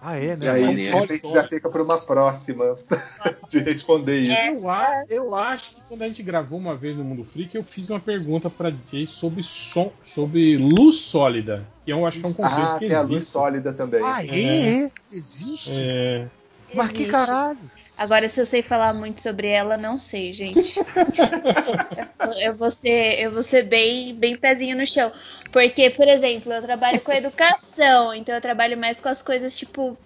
Ah, 0.02 0.16
é, 0.18 0.36
né? 0.36 0.46
E 0.46 0.50
aí, 0.50 0.76
repente, 0.76 1.20
som. 1.20 1.34
já 1.34 1.48
fica 1.48 1.70
por 1.70 1.82
uma 1.82 2.00
próxima 2.00 2.78
de 3.50 3.60
responder 3.60 4.20
isso. 4.20 4.66
Eu, 4.66 4.70
a- 4.70 5.04
eu 5.10 5.36
acho 5.36 5.72
que 5.76 5.82
quando 5.88 6.04
a 6.04 6.08
gente 6.08 6.22
gravou 6.22 6.60
uma 6.60 6.76
vez 6.76 6.96
no 6.96 7.04
Mundo 7.04 7.24
Freak, 7.26 7.56
eu 7.56 7.64
fiz 7.64 7.90
uma 7.90 8.00
pergunta 8.00 8.50
pra 8.50 8.72
Jay 8.92 9.08
sobre 9.08 9.42
som, 9.42 9.92
sobre 10.04 10.56
luz 10.58 11.00
sólida. 11.02 11.68
Que 11.84 11.92
eu 11.92 12.06
acho 12.06 12.20
que 12.20 12.26
é 12.26 12.30
um 12.30 12.34
conceito 12.34 12.68
Ah, 12.70 12.78
que 12.80 12.88
tem 12.88 12.96
a 12.96 13.02
luz 13.02 13.28
sólida 13.28 13.74
também. 13.74 14.02
Ah, 14.04 14.24
é? 14.24 14.92
Existe? 15.12 15.72
É, 15.74 16.28
Mas 16.76 16.90
que 16.90 16.98
Existe. 17.04 17.12
caralho? 17.12 17.58
Agora, 17.98 18.30
se 18.30 18.40
eu 18.40 18.46
sei 18.46 18.62
falar 18.62 18.94
muito 18.94 19.20
sobre 19.22 19.48
ela, 19.48 19.76
não 19.76 19.98
sei, 19.98 20.32
gente. 20.32 20.76
eu 22.44 22.56
vou 22.56 22.70
ser, 22.70 23.20
eu 23.20 23.32
vou 23.32 23.42
ser 23.42 23.64
bem, 23.64 24.14
bem 24.14 24.38
pezinho 24.38 24.78
no 24.78 24.86
chão. 24.86 25.12
Porque, 25.52 25.90
por 25.90 26.08
exemplo, 26.08 26.54
eu 26.54 26.62
trabalho 26.62 27.02
com 27.02 27.12
educação, 27.12 28.14
então 28.14 28.36
eu 28.36 28.42
trabalho 28.42 28.78
mais 28.78 29.02
com 29.02 29.10
as 29.10 29.24
coisas 29.24 29.58
tipo. 29.58 29.98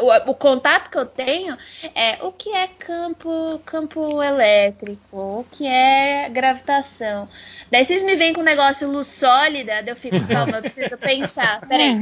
O, 0.00 0.30
o 0.30 0.34
contato 0.34 0.90
que 0.90 0.98
eu 0.98 1.06
tenho 1.06 1.56
é 1.94 2.18
o 2.22 2.32
que 2.32 2.50
é 2.50 2.66
campo, 2.66 3.60
campo 3.64 4.22
elétrico, 4.22 5.16
o 5.16 5.46
que 5.50 5.66
é 5.66 6.28
gravitação. 6.30 7.28
Daí 7.70 7.84
vocês 7.84 8.02
me 8.02 8.16
vêm 8.16 8.32
com 8.32 8.40
um 8.40 8.44
negócio 8.44 8.90
luz 8.90 9.06
sólida, 9.06 9.82
eu 9.86 9.96
fico, 9.96 10.16
calma, 10.28 10.58
eu 10.58 10.62
preciso 10.62 10.96
pensar. 10.98 11.60
Peraí, 11.66 11.96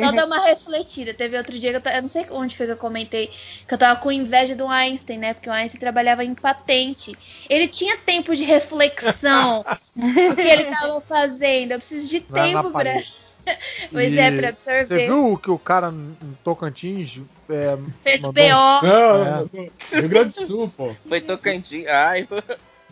só 0.00 0.12
dar 0.12 0.26
uma 0.26 0.40
refletida. 0.40 1.12
Teve 1.14 1.36
outro 1.36 1.58
dia 1.58 1.78
que 1.78 1.88
eu, 1.88 1.92
eu 1.92 2.02
não 2.02 2.08
sei 2.08 2.26
onde 2.30 2.56
foi 2.56 2.66
que 2.66 2.72
eu 2.72 2.76
comentei 2.76 3.30
que 3.66 3.74
eu 3.74 3.78
tava 3.78 4.00
com 4.00 4.10
inveja 4.10 4.54
do 4.54 4.66
Einstein, 4.66 5.18
né? 5.18 5.34
Porque 5.34 5.48
o 5.48 5.52
Einstein 5.52 5.80
trabalhava 5.80 6.24
em 6.24 6.34
patente. 6.34 7.16
Ele 7.48 7.68
tinha 7.68 7.96
tempo 7.98 8.34
de 8.34 8.44
reflexão 8.44 9.64
do 9.94 10.36
que 10.36 10.48
ele 10.48 10.64
tava 10.64 11.00
fazendo. 11.00 11.72
Eu 11.72 11.78
preciso 11.78 12.08
de 12.08 12.20
tempo 12.20 12.70
pra. 12.70 13.00
Pois 13.90 14.12
E 14.12 14.18
é, 14.18 14.30
pra 14.30 14.52
Você 14.52 14.70
absorver. 14.70 15.06
viu 15.06 15.36
que 15.36 15.50
o 15.50 15.58
cara 15.58 15.88
em 15.90 16.36
Tocantins 16.44 17.20
é, 17.50 17.76
Fez 18.02 18.22
mandou- 18.22 18.42
BO. 18.42 18.86
Não, 18.86 19.50
É. 19.54 19.98
Rio 20.00 20.08
Grande 20.08 20.34
do 20.34 20.46
Sul, 20.46 20.72
pô. 20.76 20.94
Foi 21.08 21.20
Tocantins. 21.20 21.86
Ai, 21.86 22.26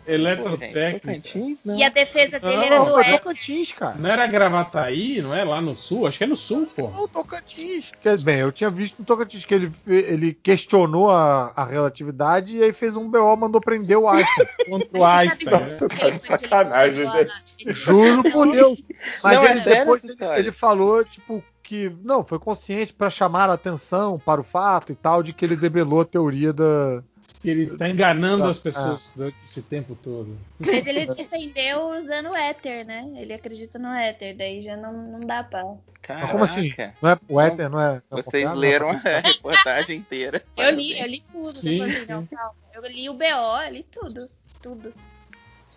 Eletrotécnica. 0.07 0.99
Tocantins? 0.99 1.57
Não. 1.65 1.77
E 1.77 1.83
a 1.83 1.89
defesa 1.89 2.39
dele 2.39 2.65
era 2.65 2.79
Não, 2.79 2.85
do 2.85 2.91
Foi 2.93 3.03
Éter. 3.03 3.19
Tocantins, 3.19 3.71
cara. 3.71 3.95
Não 3.97 4.09
era 4.09 4.27
Gravataí, 4.27 5.21
não 5.21 5.33
é? 5.33 5.43
Lá 5.43 5.61
no 5.61 5.75
sul? 5.75 6.07
Acho 6.07 6.17
que 6.17 6.23
é 6.23 6.27
no 6.27 6.35
sul, 6.35 6.67
pô. 6.75 6.89
Não, 6.89 7.07
Tocantins. 7.07 7.91
Quer 8.01 8.15
dizer, 8.15 8.25
bem, 8.25 8.39
eu 8.39 8.51
tinha 8.51 8.69
visto 8.69 8.99
no 8.99 9.05
Tocantins 9.05 9.45
que 9.45 9.53
ele, 9.53 9.71
ele 9.87 10.33
questionou 10.33 11.09
a, 11.09 11.51
a 11.55 11.65
relatividade 11.65 12.57
e 12.57 12.63
aí 12.63 12.73
fez 12.73 12.95
um 12.95 13.09
BO, 13.09 13.35
mandou 13.37 13.61
prender 13.61 13.97
o 13.97 14.07
Einstein. 14.07 14.47
Contra 14.69 14.99
o 14.99 15.05
Einstein. 15.05 15.49
né? 15.51 15.77
Tá 15.77 15.87
de 15.87 16.11
que 16.11 16.17
sacanagem, 16.19 17.05
gente. 17.09 17.31
a- 17.69 17.71
Juro 17.73 18.23
por 18.31 18.51
Deus. 18.51 18.81
Mas 19.23 19.35
Não, 19.37 19.45
é 19.45 19.51
ele, 19.51 19.59
sério 19.61 19.79
depois 19.79 20.03
ele, 20.03 20.17
ele 20.39 20.51
falou, 20.51 21.03
tipo, 21.05 21.43
que 21.63 21.91
não, 22.03 22.23
foi 22.23 22.37
consciente 22.37 22.93
pra 22.93 23.09
chamar 23.09 23.49
a 23.49 23.53
atenção 23.53 24.19
para 24.19 24.41
o 24.41 24.43
fato 24.43 24.91
e 24.91 24.95
tal, 24.95 25.23
de 25.23 25.31
que 25.33 25.45
ele 25.45 25.55
debelou 25.55 26.01
a 26.01 26.05
teoria 26.05 26.51
da. 26.51 27.01
Que 27.41 27.49
ele 27.49 27.63
está 27.63 27.89
enganando 27.89 28.43
Ah. 28.43 28.49
as 28.51 28.59
pessoas 28.59 29.13
durante 29.15 29.37
esse 29.43 29.63
tempo 29.63 29.95
todo. 29.95 30.37
Mas 30.59 30.85
ele 30.85 31.07
defendeu 31.07 31.97
usando 31.97 32.29
o 32.29 32.35
éter, 32.35 32.85
né? 32.85 33.11
Ele 33.17 33.33
acredita 33.33 33.79
no 33.79 33.87
éter, 33.91 34.35
daí 34.37 34.61
já 34.61 34.77
não, 34.77 34.93
não 34.93 35.19
dá 35.21 35.43
pra. 35.43 35.63
Mas 36.07 36.25
como 36.31 36.43
assim? 36.43 36.71
Não 37.01 37.09
é, 37.09 37.19
o 37.27 37.41
éter 37.41 37.69
não 37.69 37.79
é. 37.79 38.01
não 38.11 38.17
é 38.19 38.21
Vocês 38.21 38.25
confiável? 38.45 38.59
leram 38.59 38.93
Não 38.93 39.01
é 39.05 39.17
a 39.17 39.19
reportagem 39.21 39.97
inteira. 39.97 40.43
Eu 40.55 40.69
li, 40.69 40.99
eu 40.99 41.07
li 41.07 41.21
tudo. 41.31 41.55
Sim, 41.57 41.79
depois, 41.79 41.97
sim. 41.99 42.05
não, 42.13 42.25
calma. 42.27 42.53
Eu 42.73 42.81
li 42.87 43.09
o 43.09 43.13
BO, 43.13 43.61
eu 43.65 43.73
li 43.73 43.83
tudo. 43.91 44.29
Tudo. 44.61 44.93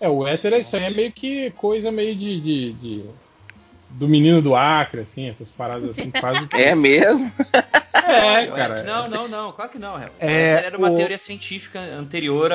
É, 0.01 0.09
o 0.09 0.27
éter, 0.27 0.53
isso 0.61 0.77
aí 0.77 0.85
é 0.85 0.91
meio 0.91 1.13
que 1.13 1.51
coisa 1.53 1.91
meio 1.91 2.15
de. 2.15 2.41
de- 2.41 2.73
de- 2.75 3.11
do 3.95 4.09
menino 4.09 4.43
do 4.43 4.55
Acre, 4.55 5.01
assim, 5.03 5.29
essas 5.29 5.51
paradas 5.51 5.91
assim, 5.91 6.11
quase. 6.21 6.47
É 6.53 6.75
mesmo? 6.75 7.33
É, 7.93 8.47
cara. 8.49 8.83
Não, 8.83 9.09
não, 9.09 9.29
não, 9.29 9.53
claro 9.53 9.71
que 9.71 9.79
não. 9.79 10.01
Hel. 10.01 10.11
É, 10.19 10.65
Era 10.65 10.77
uma 10.79 10.91
o- 10.91 10.97
teoria 10.97 11.19
científica 11.19 11.81
anterior 11.81 12.51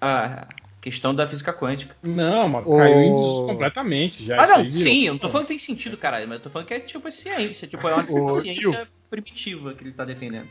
à 0.00 0.46
questão 0.80 1.14
da 1.14 1.26
física 1.26 1.52
quântica. 1.52 1.96
Não, 2.02 2.48
mas 2.48 2.66
O- 2.66 2.76
caiu 2.76 3.00
em 3.02 3.12
desuso 3.12 3.46
completamente 3.46 4.24
já. 4.24 4.42
Ah, 4.42 4.46
não, 4.46 4.56
aí 4.56 4.70
sim, 4.70 5.04
eu 5.06 5.14
não 5.14 5.18
tô 5.18 5.28
falando 5.28 5.46
que 5.46 5.52
tem 5.54 5.58
sentido, 5.58 5.96
caralho, 5.96 6.28
mas 6.28 6.38
eu 6.38 6.42
tô 6.44 6.50
falando 6.50 6.66
que 6.68 6.74
é 6.74 6.80
tipo 6.80 7.10
ciência, 7.10 7.66
tipo, 7.66 7.86
é 7.88 7.94
uma 7.94 8.04
Ô, 8.10 8.40
ciência 8.40 8.86
primitiva 9.08 9.72
que 9.74 9.84
ele 9.84 9.92
tá 9.92 10.04
defendendo. 10.04 10.48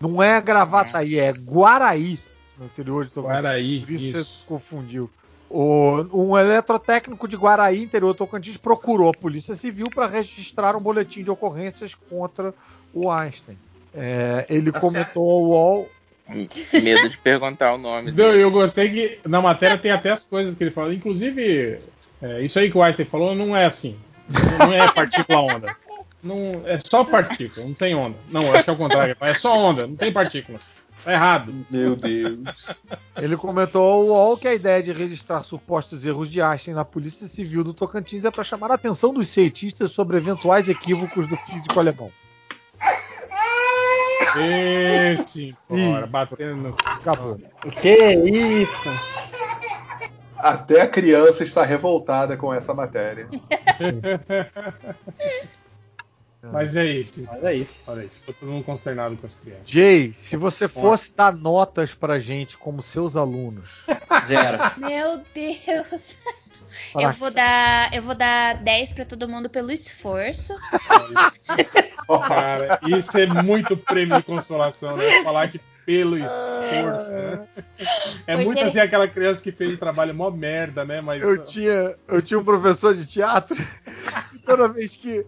Não 0.00 0.22
é 0.22 0.40
Gravataí, 0.40 1.18
é 1.18 1.32
Guaraí, 1.32 2.18
no 2.58 2.66
interior 2.66 3.04
de. 3.06 3.12
Guaraí, 3.18 3.80
Por 3.80 3.90
isso, 3.92 4.04
isso. 4.18 4.24
você 4.24 4.44
confundiu. 4.46 5.10
O, 5.54 6.06
um 6.30 6.38
eletrotécnico 6.38 7.28
de 7.28 7.36
Guaraí, 7.36 7.82
interior 7.82 8.14
Tocantins, 8.14 8.56
procurou 8.56 9.10
a 9.10 9.14
Polícia 9.14 9.54
Civil 9.54 9.90
para 9.94 10.06
registrar 10.06 10.74
um 10.74 10.80
boletim 10.80 11.22
de 11.22 11.30
ocorrências 11.30 11.94
contra 11.94 12.54
o 12.94 13.10
Einstein. 13.10 13.58
É, 13.94 14.46
ele 14.48 14.72
Tá 14.72 14.80
comentou 14.80 15.28
ao 15.30 15.42
UOL. 15.42 15.88
Medo 16.82 17.10
de 17.10 17.18
perguntar 17.18 17.74
o 17.74 17.78
nome 17.78 18.10
Não, 18.10 18.16
dele. 18.30 18.40
eu 18.42 18.50
gostei 18.50 18.88
que 18.88 19.28
na 19.28 19.42
matéria 19.42 19.76
tem 19.76 19.90
até 19.90 20.10
as 20.10 20.24
coisas 20.24 20.54
que 20.54 20.64
ele 20.64 20.70
fala. 20.70 20.94
Inclusive, 20.94 21.78
é, 22.22 22.40
isso 22.42 22.58
aí 22.58 22.70
que 22.70 22.78
o 22.78 22.82
Einstein 22.82 23.04
falou 23.04 23.34
não 23.34 23.54
é 23.54 23.66
assim. 23.66 23.98
Não, 24.58 24.68
não 24.68 24.72
é 24.72 24.90
partícula 24.90 25.40
onda. 25.40 25.76
Não, 26.22 26.62
é 26.64 26.78
só 26.82 27.04
partícula, 27.04 27.66
não 27.66 27.74
tem 27.74 27.94
onda. 27.94 28.16
Não, 28.30 28.40
acho 28.40 28.64
que 28.64 28.70
é 28.70 28.72
o 28.72 28.76
contrário. 28.76 29.16
É 29.20 29.34
só 29.34 29.58
onda, 29.58 29.86
não 29.86 29.96
tem 29.96 30.10
partícula. 30.12 30.58
Tá 31.04 31.12
errado. 31.12 31.66
Meu 31.70 31.96
Deus. 31.96 32.80
Ele 33.16 33.36
comentou 33.36 33.84
ao 33.84 34.04
UOL 34.04 34.36
que 34.36 34.46
a 34.46 34.54
ideia 34.54 34.82
de 34.82 34.92
registrar 34.92 35.42
supostos 35.42 36.04
erros 36.04 36.30
de 36.30 36.40
Einstein 36.40 36.74
na 36.74 36.84
Polícia 36.84 37.26
Civil 37.26 37.64
do 37.64 37.74
Tocantins 37.74 38.24
é 38.24 38.30
para 38.30 38.44
chamar 38.44 38.70
a 38.70 38.74
atenção 38.74 39.12
dos 39.12 39.28
cientistas 39.28 39.90
sobre 39.90 40.16
eventuais 40.16 40.68
equívocos 40.68 41.26
do 41.26 41.36
físico 41.36 41.78
alemão. 41.78 42.10
Esse, 44.34 45.50
Ih. 45.50 45.54
bora, 45.68 46.06
batendo 46.06 46.56
no. 46.56 46.74
Acabou. 46.84 47.38
Que 47.80 48.14
isso? 48.14 48.88
Até 50.38 50.80
a 50.80 50.88
criança 50.88 51.44
está 51.44 51.64
revoltada 51.64 52.36
com 52.36 52.52
essa 52.52 52.72
matéria. 52.72 53.28
Mas 56.50 56.74
é 56.74 56.84
isso. 56.86 57.24
Mas 57.30 57.44
é 57.44 57.54
isso. 57.54 57.90
Olha 57.90 58.02
aí, 58.02 58.08
ficou 58.08 58.34
todo 58.34 58.50
mundo 58.50 58.64
consternado 58.64 59.16
com 59.16 59.26
as 59.26 59.34
crianças. 59.36 59.62
Jay, 59.70 60.12
se 60.12 60.36
você 60.36 60.66
fosse 60.66 61.14
dar 61.14 61.32
notas 61.32 61.94
pra 61.94 62.18
gente 62.18 62.58
como 62.58 62.82
seus 62.82 63.16
alunos. 63.16 63.84
Zero. 64.26 64.58
Meu 64.78 65.22
Deus. 65.34 66.16
Eu 66.98 67.12
vou 67.12 67.30
dar, 67.30 67.92
eu 67.94 68.02
vou 68.02 68.14
dar 68.14 68.56
10 68.62 68.92
pra 68.92 69.04
todo 69.04 69.28
mundo 69.28 69.48
pelo 69.50 69.70
esforço. 69.70 70.54
Cara, 72.28 72.80
isso 72.86 73.16
é 73.18 73.26
muito 73.26 73.76
prêmio 73.76 74.16
de 74.16 74.22
consolação, 74.22 74.96
né? 74.96 75.04
Falar 75.22 75.48
que 75.48 75.60
pelo 75.84 76.16
esforço, 76.16 77.10
né? 77.12 77.46
É 78.26 78.34
Pois 78.34 78.46
muito 78.46 78.58
ele- 78.60 78.68
assim 78.68 78.78
aquela 78.78 79.08
criança 79.08 79.42
que 79.42 79.50
fez 79.52 79.72
um 79.74 79.76
trabalho 79.76 80.14
mó 80.14 80.30
merda, 80.30 80.84
né? 80.84 81.00
Mas 81.00 81.22
Eu 81.22 81.44
tinha, 81.44 81.94
eu 82.08 82.22
tinha 82.22 82.38
um 82.38 82.44
professor 82.44 82.94
de 82.94 83.04
teatro. 83.06 83.56
Toda 84.44 84.68
vez 84.68 84.96
que 84.96 85.24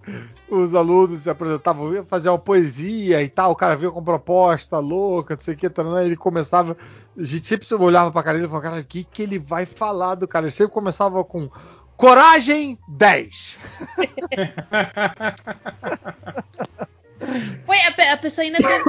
os 0.49 0.75
alunos 0.75 1.23
se 1.23 1.31
apresentavam, 1.31 1.95
ia 1.95 2.05
fazer 2.05 2.29
uma 2.29 2.39
poesia 2.39 3.23
e 3.23 3.29
tal, 3.29 3.53
o 3.53 3.57
cara 3.57 3.77
veio 3.77 3.93
com 3.93 4.03
proposta 4.03 4.79
louca, 4.79 5.35
não 5.35 5.43
sei 5.43 5.55
o 5.55 5.57
que, 5.57 5.71
taranã, 5.71 6.03
ele 6.03 6.17
começava. 6.17 6.77
A 7.17 7.23
gente 7.23 7.47
sempre 7.47 7.73
olhava 7.75 8.11
pra 8.11 8.23
cara 8.23 8.39
dele 8.39 8.47
e 8.47 8.51
falava, 8.51 8.71
cara, 8.71 8.83
o 8.83 8.85
que, 8.85 9.05
que 9.05 9.23
ele 9.23 9.39
vai 9.39 9.67
falar 9.67 10.17
do 10.17 10.27
cara? 10.27 10.47
Ele 10.47 10.53
sempre 10.53 10.73
começava 10.73 11.23
com 11.25 11.49
Coragem 11.97 12.77
10. 12.89 13.59
Foi, 17.65 17.79
a, 17.79 18.13
a 18.13 18.17
pessoa 18.17 18.45
ainda 18.45 18.59
teve 18.59 18.69
a, 18.69 18.83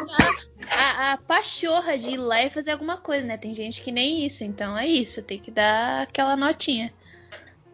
a, 0.71 1.13
a 1.13 1.17
pachorra 1.17 1.97
de 1.97 2.11
ir 2.11 2.17
lá 2.17 2.43
e 2.43 2.49
fazer 2.49 2.71
alguma 2.71 2.97
coisa, 2.97 3.25
né? 3.25 3.37
Tem 3.37 3.55
gente 3.55 3.81
que 3.81 3.91
nem 3.91 4.25
isso, 4.25 4.43
então 4.43 4.77
é 4.77 4.85
isso, 4.85 5.23
tem 5.23 5.39
que 5.39 5.51
dar 5.51 6.03
aquela 6.03 6.35
notinha. 6.35 6.91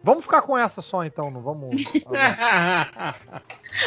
Vamos 0.04 0.24
ficar 0.24 0.42
com 0.42 0.58
essa 0.58 0.82
só 0.82 1.04
então, 1.04 1.30
não 1.30 1.40
vamos. 1.40 1.82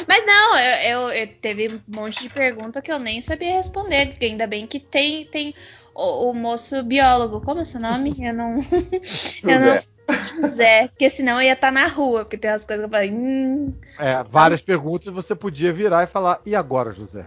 Mas 0.08 0.26
não, 0.26 0.58
eu, 0.58 0.76
eu- 0.90 1.10
eu- 1.10 1.27
teve 1.42 1.68
um 1.69 1.82
monte 1.88 2.24
de 2.24 2.30
pergunta 2.30 2.82
que 2.82 2.92
eu 2.92 2.98
nem 2.98 3.22
sabia 3.22 3.53
responder. 3.56 4.16
Ainda 4.22 4.48
bem 4.48 4.66
que 4.66 4.80
tem, 4.80 5.26
tem 5.26 5.53
o, 5.94 6.30
o 6.30 6.34
moço 6.34 6.82
biólogo. 6.84 7.42
Como 7.42 7.61
é 7.61 7.66
seu 7.66 7.80
nome? 7.80 8.16
Eu 8.26 8.34
não. 8.34 8.58
eu 9.44 9.60
não 9.60 9.60
José. 9.60 9.84
José, 10.35 10.88
porque 10.88 11.10
senão 11.10 11.40
eu 11.40 11.48
ia 11.48 11.53
estar 11.53 11.72
na 11.72 11.88
rua, 11.88 12.24
porque 12.24 12.38
tem 12.38 12.50
umas 12.52 12.66
coisas 12.66 12.84
que 12.84 12.88
eu 12.88 12.92
falei. 12.92 13.11
Hum, 13.11 13.74
É, 14.00 14.24
várias 14.24 14.61
perguntas 14.61 15.14
você 15.14 15.35
podia 15.35 15.72
virar 15.72 16.03
e 16.03 16.08
falar, 16.08 16.42
e 16.45 16.56
agora, 16.56 16.92
José? 16.92 17.26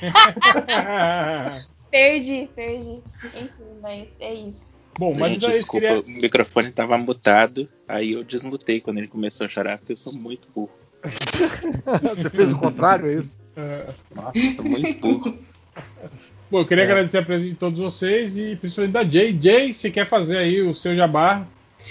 perdi, 1.90 2.48
perdi. 2.54 3.02
Enfim, 3.34 3.78
mas 3.80 4.20
é 4.20 4.34
isso. 4.34 4.77
Bom, 4.98 5.12
mas 5.16 5.34
Gente, 5.34 5.46
é 5.46 5.50
desculpa, 5.50 5.86
queria... 5.86 6.00
o 6.00 6.20
microfone 6.20 6.72
tava 6.72 6.98
mutado, 6.98 7.68
aí 7.86 8.12
eu 8.12 8.24
desmutei 8.24 8.80
quando 8.80 8.98
ele 8.98 9.06
começou 9.06 9.46
a 9.46 9.48
chorar, 9.48 9.78
porque 9.78 9.92
eu 9.92 9.96
sou 9.96 10.12
muito 10.12 10.48
burro. 10.52 10.72
Você 12.16 12.28
fez 12.28 12.52
o 12.52 12.58
contrário, 12.58 13.08
é 13.08 13.14
isso? 13.14 13.40
Nossa, 14.14 14.54
sou 14.56 14.64
muito 14.64 15.00
burro. 15.00 15.38
Bom, 16.50 16.60
eu 16.60 16.66
queria 16.66 16.82
agradecer 16.82 17.18
a 17.18 17.22
presença 17.22 17.50
de 17.50 17.56
todos 17.56 17.78
vocês 17.78 18.36
e 18.36 18.56
principalmente 18.56 18.92
da 18.92 19.04
Jay. 19.04 19.38
Jay, 19.40 19.72
se 19.72 19.92
quer 19.92 20.04
fazer 20.04 20.38
aí 20.38 20.62
o 20.62 20.74
seu 20.74 20.96
jabá, 20.96 21.46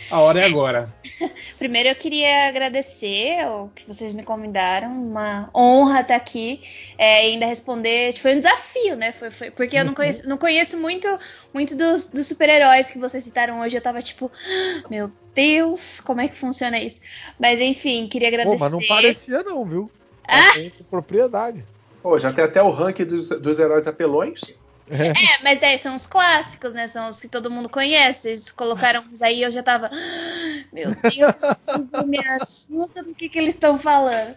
a 0.10 0.20
hora 0.20 0.42
é 0.42 0.46
agora. 0.46 0.94
Primeiro 1.58 1.90
eu 1.90 1.96
queria 1.96 2.48
agradecer 2.48 3.46
o 3.48 3.70
que 3.70 3.86
vocês 3.88 4.14
me 4.14 4.24
convidaram, 4.24 4.92
uma 4.92 5.50
honra 5.56 6.02
estar 6.02 6.16
aqui 6.16 6.62
é, 6.98 7.28
e 7.28 7.34
ainda 7.34 7.46
responder. 7.46 8.14
Foi 8.18 8.36
um 8.36 8.40
desafio, 8.40 8.96
né? 8.96 9.12
Foi, 9.12 9.30
foi- 9.30 9.52
porque 9.52 9.78
eu 9.78 9.86
não 9.86 9.94
conheço, 9.94 10.30
não 10.30 10.38
conheço 10.38 10.78
muito, 10.80 11.08
muito 11.54 11.76
dos, 11.76 12.08
dos 12.08 12.28
super-heróis 12.28 12.88
que 12.88 12.98
vocês 12.98 13.24
citaram 13.24 13.60
hoje. 13.62 13.76
Eu 13.76 13.82
tava 13.82 14.02
tipo, 14.02 14.32
"Ah, 14.34 14.84
meu 14.90 15.12
Deus, 15.34 16.00
como 16.02 16.22
é 16.22 16.28
que 16.28 16.36
funciona 16.36 16.80
isso? 16.80 17.00
Mas 17.40 17.60
enfim, 17.60 18.08
queria 18.08 18.28
agradecer. 18.30 18.58
Pô, 18.58 18.64
mas 18.64 18.72
não 18.74 18.82
parecia 18.88 19.44
não, 19.44 19.66
viu? 19.66 19.92
Ah! 20.28 20.52
Propriedade. 20.90 21.64
Pô, 22.02 22.18
já 22.18 22.32
tem 22.32 22.44
até 22.44 22.62
o 22.62 22.70
ranking 22.70 23.06
dos, 23.06 23.30
dos 23.30 23.60
heróis 23.60 23.88
apelões. 23.88 24.42
É. 24.90 25.08
É, 25.10 25.44
mas 25.44 25.60
daí 25.60 25.78
são 25.78 25.96
os 25.96 26.08
clássicos, 26.08 26.74
né? 26.74 26.88
São 26.88 27.10
os 27.10 27.20
que 27.20 27.28
todo 27.28 27.52
mundo 27.52 27.68
conhece. 27.68 28.30
Eles 28.30 28.52
colocaram 28.52 29.04
uns 29.12 29.22
aí 29.22 29.42
eu 29.42 29.52
já 29.52 29.62
tava. 29.62 29.90
"Ah, 29.92 30.64
Meu 30.72 30.92
Deus, 30.96 32.06
me 32.06 32.18
ajuda 32.20 33.04
do 33.04 33.14
que, 33.14 33.28
que 33.30 33.38
eles 33.38 33.54
estão 33.56 33.78
falando. 33.78 34.36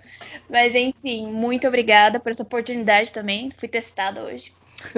Mas 0.48 0.74
enfim, 0.74 1.26
muito 1.26 1.68
obrigada 1.68 2.18
por 2.18 2.30
essa 2.30 2.42
oportunidade 2.42 3.12
também. 3.12 3.50
Fui 3.56 3.68
testada 3.68 4.22
hoje. 4.24 4.52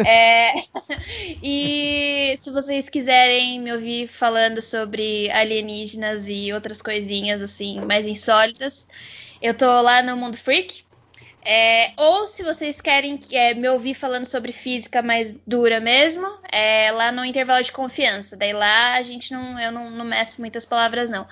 É, 0.06 0.52
e 1.42 2.34
se 2.40 2.50
vocês 2.50 2.88
quiserem 2.88 3.60
me 3.60 3.72
ouvir 3.72 4.06
falando 4.08 4.62
sobre 4.62 5.30
alienígenas 5.32 6.28
e 6.28 6.52
outras 6.52 6.80
coisinhas 6.80 7.42
assim 7.42 7.80
mais 7.80 8.06
insólitas, 8.06 8.86
eu 9.40 9.52
tô 9.54 9.80
lá 9.82 10.02
no 10.02 10.16
Mundo 10.16 10.36
Freak. 10.36 10.84
É, 11.44 11.92
ou 11.96 12.26
se 12.26 12.42
vocês 12.42 12.80
querem 12.80 13.18
é, 13.32 13.52
me 13.52 13.68
ouvir 13.68 13.94
falando 13.94 14.24
sobre 14.24 14.52
física 14.52 15.02
mais 15.02 15.36
dura 15.44 15.80
mesmo, 15.80 16.26
é 16.50 16.92
lá 16.92 17.10
no 17.10 17.24
intervalo 17.24 17.64
de 17.64 17.72
confiança. 17.72 18.36
Daí 18.36 18.52
lá 18.52 18.94
a 18.94 19.02
gente 19.02 19.32
não, 19.32 19.58
eu 19.58 19.72
não, 19.72 19.90
não 19.90 20.04
meço 20.04 20.40
muitas 20.40 20.64
palavras 20.64 21.10
não. 21.10 21.26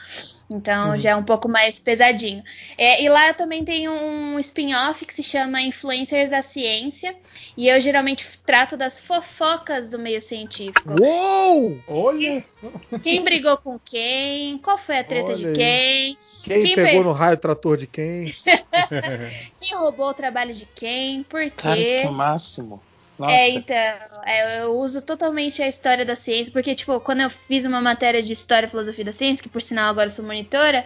Então 0.51 0.99
já 0.99 1.11
é 1.11 1.17
um 1.17 1.23
pouco 1.23 1.49
mais 1.49 1.79
pesadinho. 1.79 2.43
É, 2.77 3.01
e 3.01 3.09
lá 3.09 3.29
eu 3.29 3.35
também 3.35 3.65
tenho 3.65 3.93
um 3.93 4.39
spin-off 4.41 5.07
que 5.07 5.15
se 5.15 5.23
chama 5.23 5.63
Influencers 5.63 6.31
da 6.31 6.43
Ciência. 6.43 7.15
E 7.57 7.69
eu 7.69 7.81
geralmente 7.81 8.27
trato 8.51 8.77
das 8.77 8.99
fofocas 8.99 9.89
do 9.89 9.97
meio 9.97 10.21
científico. 10.21 11.01
Uou! 11.01 11.79
Olha 11.87 12.43
só. 12.43 12.69
Quem 12.99 13.23
brigou 13.23 13.57
com 13.57 13.79
quem? 13.79 14.59
Qual 14.59 14.77
foi 14.77 14.99
a 14.99 15.05
treta 15.05 15.29
Olha 15.29 15.37
de 15.37 15.53
quem? 15.53 16.19
Quem, 16.43 16.63
Quem 16.65 16.75
pegou 16.75 17.05
no 17.05 17.13
raio 17.13 17.37
trator 17.37 17.77
de 17.77 17.87
quem? 17.87 18.25
Quem 19.57 19.77
roubou 19.77 20.09
o 20.09 20.15
trabalho 20.15 20.53
de 20.53 20.67
quem? 20.67 21.23
Por 21.23 21.43
quê? 21.43 21.51
Cara, 21.57 21.77
que 21.77 22.09
máximo. 22.09 22.83
Nossa, 23.17 23.35
É, 23.35 23.51
então, 23.51 23.77
é, 24.25 24.63
eu 24.63 24.75
uso 24.79 25.01
totalmente 25.03 25.63
a 25.63 25.69
história 25.69 26.05
da 26.05 26.17
ciência, 26.17 26.53
porque, 26.53 26.75
tipo, 26.75 26.99
quando 27.01 27.21
eu 27.21 27.31
fiz 27.31 27.65
uma 27.67 27.81
matéria 27.81 28.23
de 28.23 28.33
História 28.33 28.67
e 28.67 28.69
Filosofia 28.69 29.05
da 29.05 29.13
Ciência, 29.13 29.43
que 29.43 29.49
por 29.49 29.63
sinal 29.63 29.91
agora 29.91 30.07
eu 30.07 30.11
sou 30.11 30.25
monitora, 30.25 30.85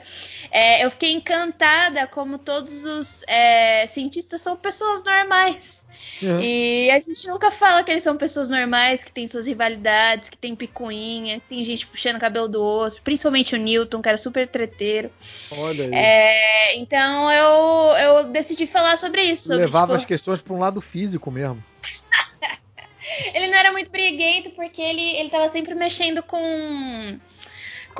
é, 0.51 0.85
eu 0.85 0.91
fiquei 0.91 1.13
encantada 1.13 2.07
como 2.09 2.37
todos 2.37 2.85
os 2.85 3.23
é, 3.29 3.87
cientistas 3.87 4.41
são 4.43 4.55
pessoas 4.55 5.03
normais. 5.03 5.84
Uhum. 6.23 6.41
E 6.41 6.91
a 6.91 7.01
gente 7.01 7.27
nunca 7.29 7.51
fala 7.51 7.83
que 7.83 7.91
eles 7.91 8.03
são 8.03 8.17
pessoas 8.17 8.49
normais, 8.49 9.03
que 9.03 9.13
têm 9.13 9.27
suas 9.27 9.47
rivalidades, 9.47 10.29
que 10.29 10.37
tem 10.37 10.55
picuinha, 10.55 11.41
que 11.41 11.49
tem 11.49 11.65
gente 11.65 11.87
puxando 11.87 12.17
o 12.17 12.21
cabelo 12.21 12.49
do 12.49 12.63
outro, 12.63 13.03
principalmente 13.03 13.55
o 13.55 13.59
Newton, 13.59 14.01
que 14.01 14.09
era 14.09 14.19
super 14.19 14.47
treteiro. 14.47 15.11
Olha 15.51 15.85
aí. 15.85 15.95
É, 15.95 16.77
então 16.77 17.31
eu, 17.31 17.97
eu 17.97 18.25
decidi 18.25 18.67
falar 18.67 18.97
sobre 18.97 19.23
isso. 19.23 19.49
Sobre, 19.49 19.65
Levava 19.65 19.93
tipo, 19.93 19.97
as 19.97 20.05
questões 20.05 20.41
para 20.41 20.55
um 20.55 20.59
lado 20.59 20.81
físico 20.81 21.31
mesmo. 21.31 21.63
Ele 23.35 23.49
não 23.49 23.59
era 23.59 23.71
muito 23.71 23.91
briguento 23.91 24.51
porque 24.51 24.81
ele, 24.81 25.17
ele 25.17 25.31
tava 25.31 25.47
sempre 25.49 25.75
mexendo 25.75 26.23
com. 26.23 27.19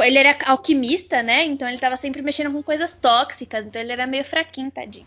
Ele 0.01 0.19
era 0.19 0.37
alquimista, 0.47 1.23
né? 1.23 1.45
Então 1.45 1.69
ele 1.69 1.79
tava 1.79 1.95
sempre 1.97 2.21
mexendo 2.21 2.51
com 2.51 2.63
coisas 2.63 2.95
tóxicas. 2.95 3.67
Então 3.67 3.81
ele 3.81 3.93
era 3.93 4.07
meio 4.07 4.25
fraquinho, 4.25 4.71
tadinho. 4.71 5.07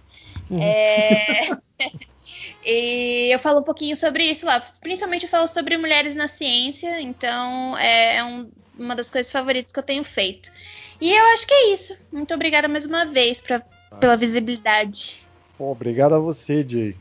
É, 0.52 1.50
e 2.66 3.30
eu 3.34 3.40
falo 3.40 3.60
um 3.60 3.64
pouquinho 3.64 3.96
sobre 3.98 4.24
isso 4.24 4.46
lá. 4.46 4.62
Principalmente 4.82 5.24
eu 5.24 5.30
falo 5.30 5.48
sobre 5.48 5.78
mulheres 5.78 6.16
na 6.16 6.28
ciência. 6.28 7.00
Então 7.02 7.78
é, 7.78 8.18
é 8.18 8.24
um- 8.24 8.50
uma 8.78 8.96
das 8.96 9.10
coisas 9.10 9.32
favoritas 9.32 9.72
que 9.72 9.80
eu 9.80 9.84
tenho 9.84 10.04
feito. 10.04 10.52
E 11.02 11.12
eu 11.14 11.26
acho 11.34 11.46
que 11.48 11.54
é 11.54 11.74
isso. 11.74 11.98
Muito 12.12 12.34
obrigada 12.34 12.68
mais 12.68 12.86
uma 12.86 13.06
vez 13.06 13.40
pra, 13.40 13.62
pela 14.00 14.16
visibilidade. 14.18 15.28
Pô, 15.58 15.72
obrigado 15.72 16.14
a 16.16 16.20
você, 16.20 16.66
Jay. 16.68 16.96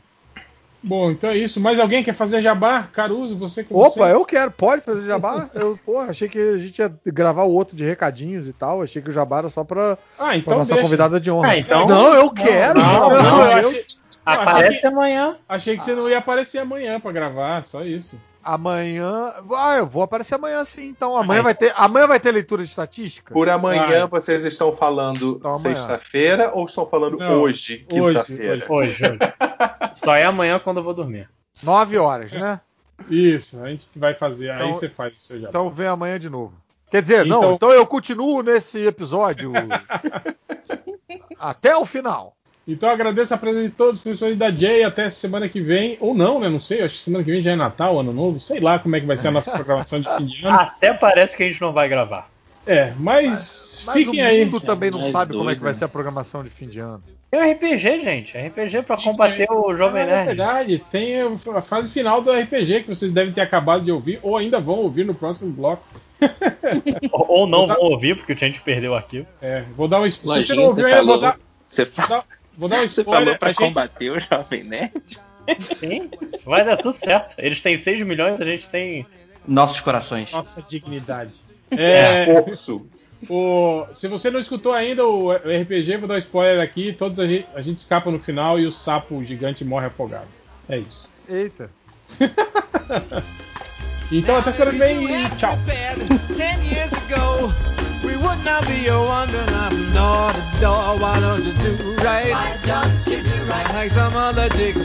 Bom, 0.81 1.09
então 1.11 1.31
é 1.31 1.37
isso. 1.37 1.59
Mais 1.59 1.79
alguém 1.79 2.03
quer 2.03 2.13
fazer 2.13 2.41
jabá? 2.41 2.83
Caruso, 2.93 3.35
você 3.35 3.63
com 3.63 3.75
Opa, 3.75 3.89
você? 3.89 4.13
eu 4.13 4.23
quero. 4.23 4.51
Pode 4.51 4.83
fazer 4.83 5.05
jabá? 5.07 5.49
Eu, 5.53 5.77
porra, 5.83 6.05
achei 6.11 6.29
que 6.29 6.37
a 6.39 6.57
gente 6.59 6.77
ia 6.79 6.93
gravar 7.05 7.43
o 7.43 7.51
outro 7.51 7.75
de 7.75 7.83
recadinhos 7.83 8.47
e 8.47 8.53
tal. 8.53 8.81
Achei 8.83 9.01
que 9.01 9.09
o 9.09 9.13
jabá 9.13 9.39
era 9.39 9.49
só 9.49 9.63
pra, 9.63 9.97
Ah, 10.17 10.25
pra 10.25 10.37
então 10.37 10.57
nossa 10.57 10.69
deixa. 10.73 10.83
convidada 10.83 11.19
de 11.19 11.31
honra. 11.31 11.49
Ah, 11.49 11.57
então- 11.57 11.87
Não, 11.87 12.13
eu 12.15 12.29
quero. 12.31 12.79
não, 12.79 13.09
não, 13.09 13.17
de 13.19 13.25
eu 13.63 13.69
achei, 13.69 13.85
Aparece 14.27 14.81
que- 14.81 14.87
amanhã. 14.87 15.37
achei 15.47 15.77
que 15.77 15.83
você 15.83 15.95
não 15.95 16.09
ia 16.09 16.17
aparecer 16.17 16.59
amanhã 16.59 16.99
pra 16.99 17.11
gravar, 17.11 17.63
só 17.65 17.83
isso. 17.83 18.19
Amanhã. 18.43 19.33
Ah, 19.55 19.75
eu 19.77 19.85
vou 19.85 20.01
aparecer 20.03 20.35
amanhã 20.35 20.63
sim. 20.63 20.87
Então 20.87 21.17
amanhã 21.17 21.41
vai 21.41 21.53
ter. 21.53 21.73
Amanhã 21.75 22.07
vai 22.07 22.17
ter 22.19 22.31
leitura 22.31 22.63
de 22.63 22.69
estatística? 22.69 23.33
Por 23.33 23.49
amanhã, 23.49 24.07
Vai. 24.07 24.07
vocês 24.07 24.45
estão 24.45 24.73
falando 24.73 25.35
Então, 25.37 25.59
sexta-feira 25.59 26.51
ou 26.53 26.63
estão 26.65 26.85
falando 26.85 27.17
Não, 27.17 27.41
hoje, 27.41 27.85
hoje, 27.91 28.13
quinta-feira? 28.15 28.65
Hoje, 28.69 29.03
hoje. 29.03 29.19
Só 29.95 30.15
é 30.15 30.23
amanhã 30.23 30.59
quando 30.59 30.77
eu 30.77 30.83
vou 30.83 30.93
dormir. 30.93 31.29
Nove 31.61 31.97
horas, 31.97 32.31
né? 32.31 32.61
Isso, 33.09 33.61
a 33.63 33.67
gente 33.69 33.87
vai 33.97 34.13
fazer. 34.13 34.49
aí 34.51 34.57
Então- 34.61 34.73
você 34.75 34.87
faz 34.87 35.13
o 35.15 35.19
seu 35.19 35.37
jabá. 35.39 35.49
Então 35.49 35.69
vem 35.69 35.87
amanhã 35.87 36.17
de 36.17 36.29
novo. 36.29 36.53
Quer 36.89 37.01
dizer, 37.01 37.25
não, 37.25 37.39
Então- 37.39 37.53
então 37.53 37.71
eu 37.71 37.85
continuo 37.85 38.41
nesse 38.41 38.85
episódio 38.87 39.51
até 41.37 41.75
o 41.75 41.85
final. 41.85 42.36
Então 42.67 42.89
agradeço 42.89 43.33
a 43.33 43.37
presença 43.37 43.69
de 43.69 43.73
todos, 43.75 44.01
principalmente 44.01 44.37
da 44.39 44.51
Jay, 44.51 44.83
até 44.83 45.09
semana 45.09 45.47
que 45.47 45.61
vem. 45.61 45.97
Ou 46.01 46.13
não, 46.13 46.39
né? 46.39 46.49
Não 46.49 46.59
sei, 46.59 46.81
acho 46.81 46.95
que 46.95 47.01
semana 47.03 47.23
que 47.23 47.31
vem 47.31 47.41
já 47.41 47.51
é 47.51 47.55
Natal, 47.55 47.97
Ano 47.99 48.11
Novo. 48.11 48.39
Sei 48.39 48.59
lá 48.59 48.77
como 48.77 48.95
é 48.95 48.99
que 48.99 49.05
vai 49.05 49.15
ser 49.17 49.29
a 49.29 49.31
nossa 49.31 49.51
programação 49.51 50.01
de 50.01 50.17
fim 50.17 50.25
de 50.25 50.45
ano. 50.45 50.59
Até 50.59 50.93
parece 50.93 51.35
que 51.37 51.43
a 51.43 51.47
gente 51.47 51.61
não 51.61 51.71
vai 51.71 51.87
gravar. 51.87 52.29
É, 52.65 52.93
mas, 52.99 53.81
Mas 53.85 53.95
fiquem 53.95 54.21
o 54.21 54.25
aí. 54.27 54.43
mundo 54.43 54.59
também 54.59 54.91
não 54.91 54.99
Mais 54.99 55.11
sabe 55.13 55.33
como 55.37 55.49
é 55.49 55.55
que 55.55 55.61
vai 55.61 55.71
né? 55.71 55.77
ser 55.79 55.85
a 55.85 55.87
programação 55.87 56.43
de 56.43 56.49
fim 56.49 56.67
de 56.67 56.79
ano. 56.79 57.01
Tem 57.31 57.39
o 57.39 57.51
RPG, 57.53 58.01
gente. 58.03 58.37
RPG 58.37 58.81
pra 58.83 58.97
combater 58.97 59.47
o 59.49 59.73
Jovem 59.75 60.01
Ah, 60.01 60.05
É 60.05 60.09
Nerd. 60.15 60.25
verdade, 60.27 60.83
tem 60.91 61.21
a 61.21 61.61
fase 61.61 61.89
final 61.89 62.21
do 62.21 62.31
RPG 62.33 62.83
que 62.83 62.89
vocês 62.89 63.11
devem 63.13 63.33
ter 63.33 63.39
acabado 63.41 63.85
de 63.85 63.91
ouvir 63.91 64.19
ou 64.21 64.35
ainda 64.35 64.59
vão 64.59 64.75
ouvir 64.75 65.05
no 65.05 65.15
próximo 65.15 65.49
bloco. 65.49 65.83
Ou, 67.11 67.27
ou 67.41 67.47
não 67.47 67.67
vão 67.67 67.77
ouvir, 67.79 68.17
porque 68.17 68.33
o 68.33 68.37
gente 68.37 68.59
perdeu 68.61 68.91
o 68.93 68.95
arquivo. 68.95 69.27
É, 69.41 69.63
vou 69.75 69.87
dar 69.87 70.01
um 70.01 70.05
spoiler. 70.07 70.41
Se 70.41 70.47
você 70.49 70.55
não 70.55 70.63
ouviu 70.63 70.87
você 70.87 70.93
ainda, 70.93 71.05
vou 71.05 71.19
dar, 71.19 71.37
Você, 71.67 71.85
fa- 71.85 72.07
dar- 72.07 72.25
vou 72.57 72.67
dar 72.67 72.77
um 72.79 72.89
você 72.89 73.01
spoiler. 73.01 73.23
falou 73.25 73.37
pra 73.39 73.49
a 73.49 73.51
gente- 73.51 73.59
combater 73.61 74.09
o 74.11 74.19
Jovem 74.19 74.63
Nerd? 74.63 74.91
Sim, 75.79 76.09
vai 76.43 76.65
dar 76.65 76.75
tudo 76.77 76.97
certo. 76.97 77.35
Eles 77.37 77.61
têm 77.61 77.77
6 77.77 78.05
milhões, 78.05 78.41
a 78.41 78.43
gente 78.45 78.67
tem. 78.67 79.05
Nossos 79.47 79.79
corações. 79.79 80.31
Nossa 80.33 80.61
dignidade. 80.61 81.31
É, 81.71 82.23
Esforço. 82.23 82.85
o, 83.29 83.85
se 83.93 84.07
você 84.09 84.29
não 84.29 84.39
escutou 84.41 84.73
ainda 84.73 85.05
o 85.07 85.31
RPG, 85.31 85.97
vou 85.97 86.07
dar 86.07 86.15
um 86.15 86.17
spoiler 86.17 86.61
aqui. 86.61 86.91
Todos 86.91 87.19
a 87.19 87.25
gente, 87.27 87.47
a 87.55 87.61
gente 87.61 87.79
escapa 87.79 88.11
no 88.11 88.19
final 88.19 88.59
e 88.59 88.65
o 88.67 88.71
sapo 88.73 89.23
gigante 89.23 89.63
morre 89.63 89.85
afogado. 89.87 90.27
É 90.67 90.77
isso. 90.79 91.09
Eita. 91.29 91.69
Então 94.09 94.37
até 94.37 94.53
semana 94.53 94.71
que 94.71 94.77
vem 94.77 95.03
e 95.03 95.29
tchau. 95.35 95.53
We 98.03 98.15
would 98.15 98.43
not 98.45 98.65
be 98.67 98.87
a 98.87 98.97
wandering 98.97 99.47
from 99.47 99.93
door 99.93 100.31
to 100.33 100.43
door. 100.61 100.99
Why 100.99 101.19
don't 101.19 101.43
you 101.43 101.53
do 101.53 101.95
right? 102.03 102.31
Why 102.31 102.57
don't 102.65 103.07
you 103.07 103.23
do 103.23 103.35
right? 103.49 103.73
Like 103.73 103.91
some 103.91 104.15
other 104.15 104.49
chicks. 104.49 104.77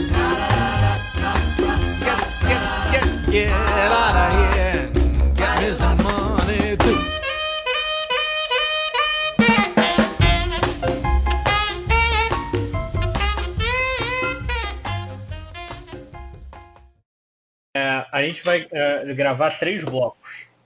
Get, 2.03 2.19
get, 2.47 2.61
get, 2.91 3.05
get 3.31 3.51
out 3.51 4.15
of 4.15 4.55
here. 4.55 4.89
and 4.93 5.37
Get 5.37 5.61
me 5.61 5.73
some 5.73 5.97
money 6.03 6.77
too. 6.77 6.99
É, 17.75 18.05
a 18.11 18.21
gente 18.21 18.43
vai 18.43 18.67
é, 18.71 19.13
gravar 19.15 19.57
três 19.57 19.83
blocos. 19.83 20.22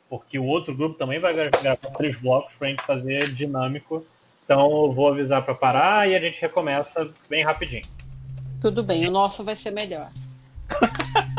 Porque 0.09 0.39
o 0.39 0.45
outro 0.45 0.73
grupo 0.75 0.97
também 0.97 1.19
vai 1.19 1.33
gra- 1.33 1.49
gravar 1.49 1.89
três 1.97 2.15
blocos 2.15 2.53
pra 2.57 2.69
gente 2.69 2.81
fazer 2.83 3.33
dinâmico. 3.33 4.05
Então 4.45 4.85
eu 4.85 4.93
vou 4.93 5.09
avisar 5.09 5.43
pra 5.43 5.53
parar 5.53 6.09
e 6.09 6.15
a 6.15 6.19
gente 6.19 6.39
recomeça 6.39 7.09
bem 7.29 7.43
rapidinho. 7.43 7.83
Tudo 8.61 8.81
bem, 8.81 9.07
o 9.07 9.11
nosso 9.11 9.43
vai 9.43 9.55
ser 9.55 9.71
melhor. 9.71 10.09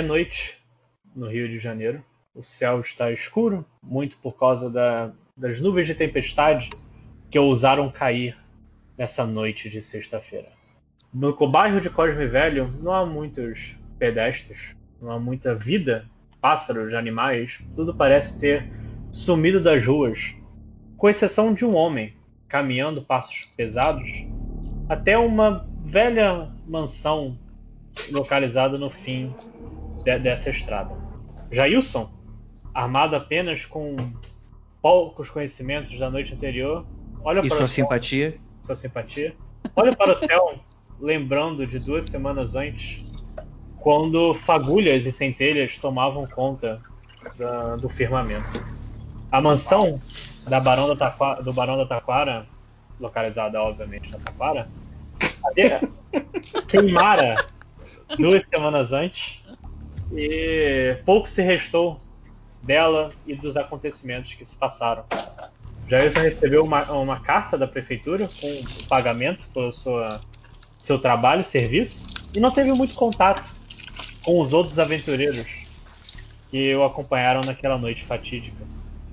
É 0.00 0.02
noite 0.02 0.56
no 1.14 1.26
Rio 1.26 1.46
de 1.46 1.58
Janeiro. 1.58 2.02
O 2.34 2.42
céu 2.42 2.80
está 2.80 3.12
escuro, 3.12 3.66
muito 3.82 4.16
por 4.16 4.32
causa 4.32 4.70
da- 4.70 5.12
das 5.36 5.60
nuvens 5.60 5.86
de 5.86 5.94
tempestade 5.94 6.70
que 7.30 7.38
ousaram 7.38 7.90
cair 7.90 8.34
nessa 8.96 9.26
noite 9.26 9.68
de 9.68 9.82
sexta-feira. 9.82 10.48
No 11.12 11.36
bairro 11.46 11.82
de 11.82 11.90
Cosme 11.90 12.26
Velho 12.26 12.74
não 12.80 12.94
há 12.94 13.04
muitos 13.04 13.76
pedestres, 13.98 14.74
não 15.02 15.10
há 15.10 15.20
muita 15.20 15.54
vida, 15.54 16.08
pássaros, 16.40 16.94
animais, 16.94 17.60
tudo 17.76 17.92
parece 17.92 18.40
ter 18.40 18.72
sumido 19.12 19.62
das 19.62 19.84
ruas, 19.84 20.34
com 20.96 21.10
exceção 21.10 21.52
de 21.52 21.66
um 21.66 21.74
homem 21.74 22.14
caminhando 22.48 23.02
passos 23.02 23.50
pesados 23.54 24.24
até 24.88 25.18
uma 25.18 25.68
velha 25.84 26.50
mansão 26.66 27.38
localizada 28.10 28.78
no 28.78 28.88
fim 28.88 29.30
de- 30.04 30.18
dessa 30.18 30.50
estrada. 30.50 30.94
Jailson, 31.50 32.10
armado 32.74 33.16
apenas 33.16 33.64
com 33.66 33.96
poucos 34.80 35.28
conhecimentos 35.30 35.96
da 35.98 36.10
noite 36.10 36.34
anterior, 36.34 36.86
olha 37.24 37.40
E 37.40 37.48
para 37.48 37.56
sua 37.56 37.64
o 37.64 37.68
céu, 37.68 37.84
simpatia? 37.84 38.38
sua 38.62 38.76
simpatia, 38.76 39.36
olha 39.76 39.94
para 39.94 40.12
o 40.12 40.16
céu, 40.16 40.58
lembrando 40.98 41.66
de 41.66 41.78
duas 41.78 42.06
semanas 42.06 42.54
antes, 42.54 43.04
quando 43.76 44.34
fagulhas 44.34 45.04
e 45.06 45.12
centelhas 45.12 45.76
tomavam 45.78 46.26
conta 46.26 46.80
da- 47.36 47.76
do 47.76 47.88
firmamento. 47.88 48.64
A 49.30 49.40
mansão 49.40 50.00
da 50.48 50.60
Barão 50.60 50.88
da 50.88 50.96
Taquara, 50.96 51.42
do 51.42 51.52
Barão 51.52 51.76
da 51.76 51.86
Taquara, 51.86 52.46
localizada 52.98 53.60
obviamente 53.60 54.12
na 54.12 54.18
Taquara, 54.18 54.70
havia- 55.44 55.80
queimara 56.68 57.36
duas 58.18 58.42
semanas 58.52 58.92
antes 58.92 59.39
e 60.12 60.98
pouco 61.04 61.28
se 61.28 61.42
restou 61.42 61.98
dela 62.62 63.10
e 63.26 63.34
dos 63.34 63.56
acontecimentos 63.56 64.34
que 64.34 64.44
se 64.44 64.54
passaram. 64.56 65.04
Jailson 65.88 66.20
recebeu 66.20 66.64
uma, 66.64 66.84
uma 66.92 67.20
carta 67.20 67.56
da 67.58 67.66
prefeitura 67.66 68.28
com 68.40 68.86
pagamento 68.88 69.48
pelo 69.52 69.72
sua, 69.72 70.20
seu 70.78 70.98
trabalho, 70.98 71.44
serviço, 71.44 72.06
e 72.34 72.40
não 72.40 72.50
teve 72.50 72.72
muito 72.72 72.94
contato 72.94 73.42
com 74.24 74.40
os 74.40 74.52
outros 74.52 74.78
aventureiros 74.78 75.46
que 76.50 76.74
o 76.74 76.84
acompanharam 76.84 77.40
naquela 77.44 77.78
noite 77.78 78.04
fatídica. 78.04 78.64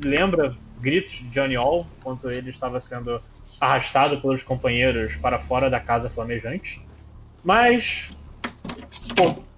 Lembra 0.03 0.55
gritos 0.79 1.13
de 1.13 1.29
Johnny 1.29 1.55
All 1.55 1.87
quando 2.03 2.29
ele 2.29 2.51
estava 2.51 2.79
sendo 2.79 3.21
arrastado 3.59 4.19
pelos 4.21 4.43
companheiros 4.43 5.15
para 5.15 5.39
fora 5.39 5.69
da 5.69 5.79
casa 5.79 6.09
flamejante? 6.09 6.81
Mas 7.43 8.09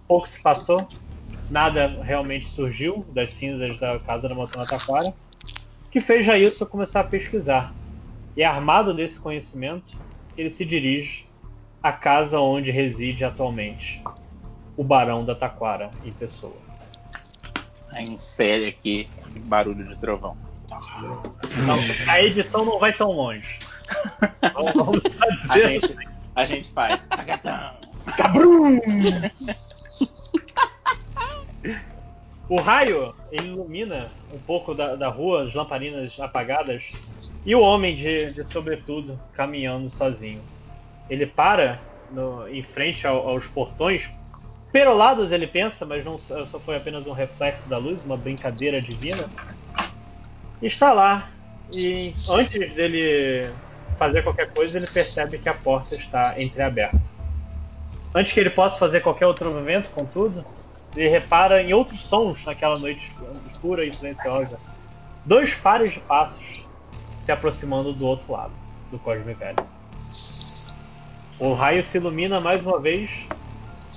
pouco 0.07 0.27
se 0.27 0.41
passou, 0.41 0.87
nada 1.49 1.87
realmente 2.03 2.47
surgiu 2.47 3.05
das 3.11 3.31
cinzas 3.33 3.77
da 3.79 3.99
casa 3.99 4.29
da 4.29 4.35
Mansão 4.35 4.63
Taquara, 4.63 5.13
que 5.91 5.99
fez 5.99 6.25
Jailson 6.25 6.65
começar 6.65 7.01
a 7.01 7.03
pesquisar. 7.03 7.73
E 8.37 8.43
armado 8.43 8.93
desse 8.93 9.19
conhecimento, 9.19 9.97
ele 10.37 10.49
se 10.49 10.63
dirige 10.63 11.25
à 11.81 11.91
casa 11.91 12.39
onde 12.39 12.71
reside 12.71 13.25
atualmente 13.25 14.01
o 14.77 14.83
Barão 14.83 15.25
da 15.25 15.35
Taquara 15.35 15.89
em 16.05 16.11
pessoa. 16.11 16.55
Aí 17.91 18.05
insere 18.05 18.67
aqui 18.67 19.09
barulho 19.41 19.83
de 19.85 19.95
trovão. 19.97 20.37
Não, 21.65 22.13
a 22.13 22.21
edição 22.21 22.63
não 22.63 22.79
vai 22.79 22.93
tão 22.93 23.11
longe. 23.11 23.59
Vamos 24.53 25.01
só 25.01 25.23
A 25.49 25.59
gente, 25.59 25.95
a 26.35 26.45
gente 26.45 26.71
faz. 26.71 27.07
Cabrum! 28.15 28.79
O 32.47 32.59
raio 32.59 33.13
ilumina 33.31 34.11
um 34.31 34.39
pouco 34.39 34.73
da, 34.73 34.95
da 34.95 35.07
rua, 35.07 35.43
as 35.43 35.53
lamparinas 35.53 36.19
apagadas, 36.19 36.83
e 37.45 37.53
o 37.55 37.61
homem 37.61 37.95
de, 37.95 38.33
de 38.33 38.43
sobretudo 38.49 39.19
caminhando 39.33 39.89
sozinho. 39.89 40.43
Ele 41.09 41.25
para 41.25 41.79
no- 42.09 42.47
em 42.47 42.63
frente 42.63 43.05
ao- 43.05 43.27
aos 43.27 43.45
portões, 43.47 44.09
perolados 44.71 45.31
ele 45.31 45.47
pensa, 45.47 45.85
mas 45.85 46.03
não 46.03 46.17
só 46.17 46.59
foi 46.59 46.75
apenas 46.75 47.05
um 47.05 47.11
reflexo 47.11 47.69
da 47.69 47.77
luz, 47.77 48.03
uma 48.03 48.17
brincadeira 48.17 48.81
divina. 48.81 49.29
Está 50.61 50.91
lá 50.91 51.29
e 51.71 52.13
antes 52.29 52.73
dele 52.73 53.53
fazer 53.97 54.23
qualquer 54.23 54.51
coisa, 54.51 54.77
ele 54.77 54.87
percebe 54.87 55.37
que 55.37 55.49
a 55.49 55.53
porta 55.53 55.95
está 55.95 56.41
entreaberta. 56.41 56.99
Antes 58.13 58.33
que 58.33 58.39
ele 58.39 58.49
possa 58.49 58.77
fazer 58.79 59.01
qualquer 59.01 59.27
outro 59.27 59.51
movimento, 59.51 59.89
contudo, 59.91 60.45
ele 60.95 61.09
repara 61.09 61.61
em 61.61 61.73
outros 61.73 62.01
sons 62.01 62.43
naquela 62.45 62.77
noite 62.79 63.11
escura 63.47 63.85
e 63.85 63.93
silenciosa. 63.93 64.59
dois 65.25 65.53
pares 65.55 65.91
de 65.91 65.99
passos 65.99 66.63
se 67.23 67.31
aproximando 67.31 67.93
do 67.93 68.05
outro 68.05 68.31
lado 68.31 68.53
do 68.91 68.97
Cosme 68.99 69.33
Velho. 69.33 69.67
O 71.39 71.53
raio 71.53 71.83
se 71.83 71.97
ilumina 71.97 72.39
mais 72.39 72.65
uma 72.65 72.79
vez 72.79 73.27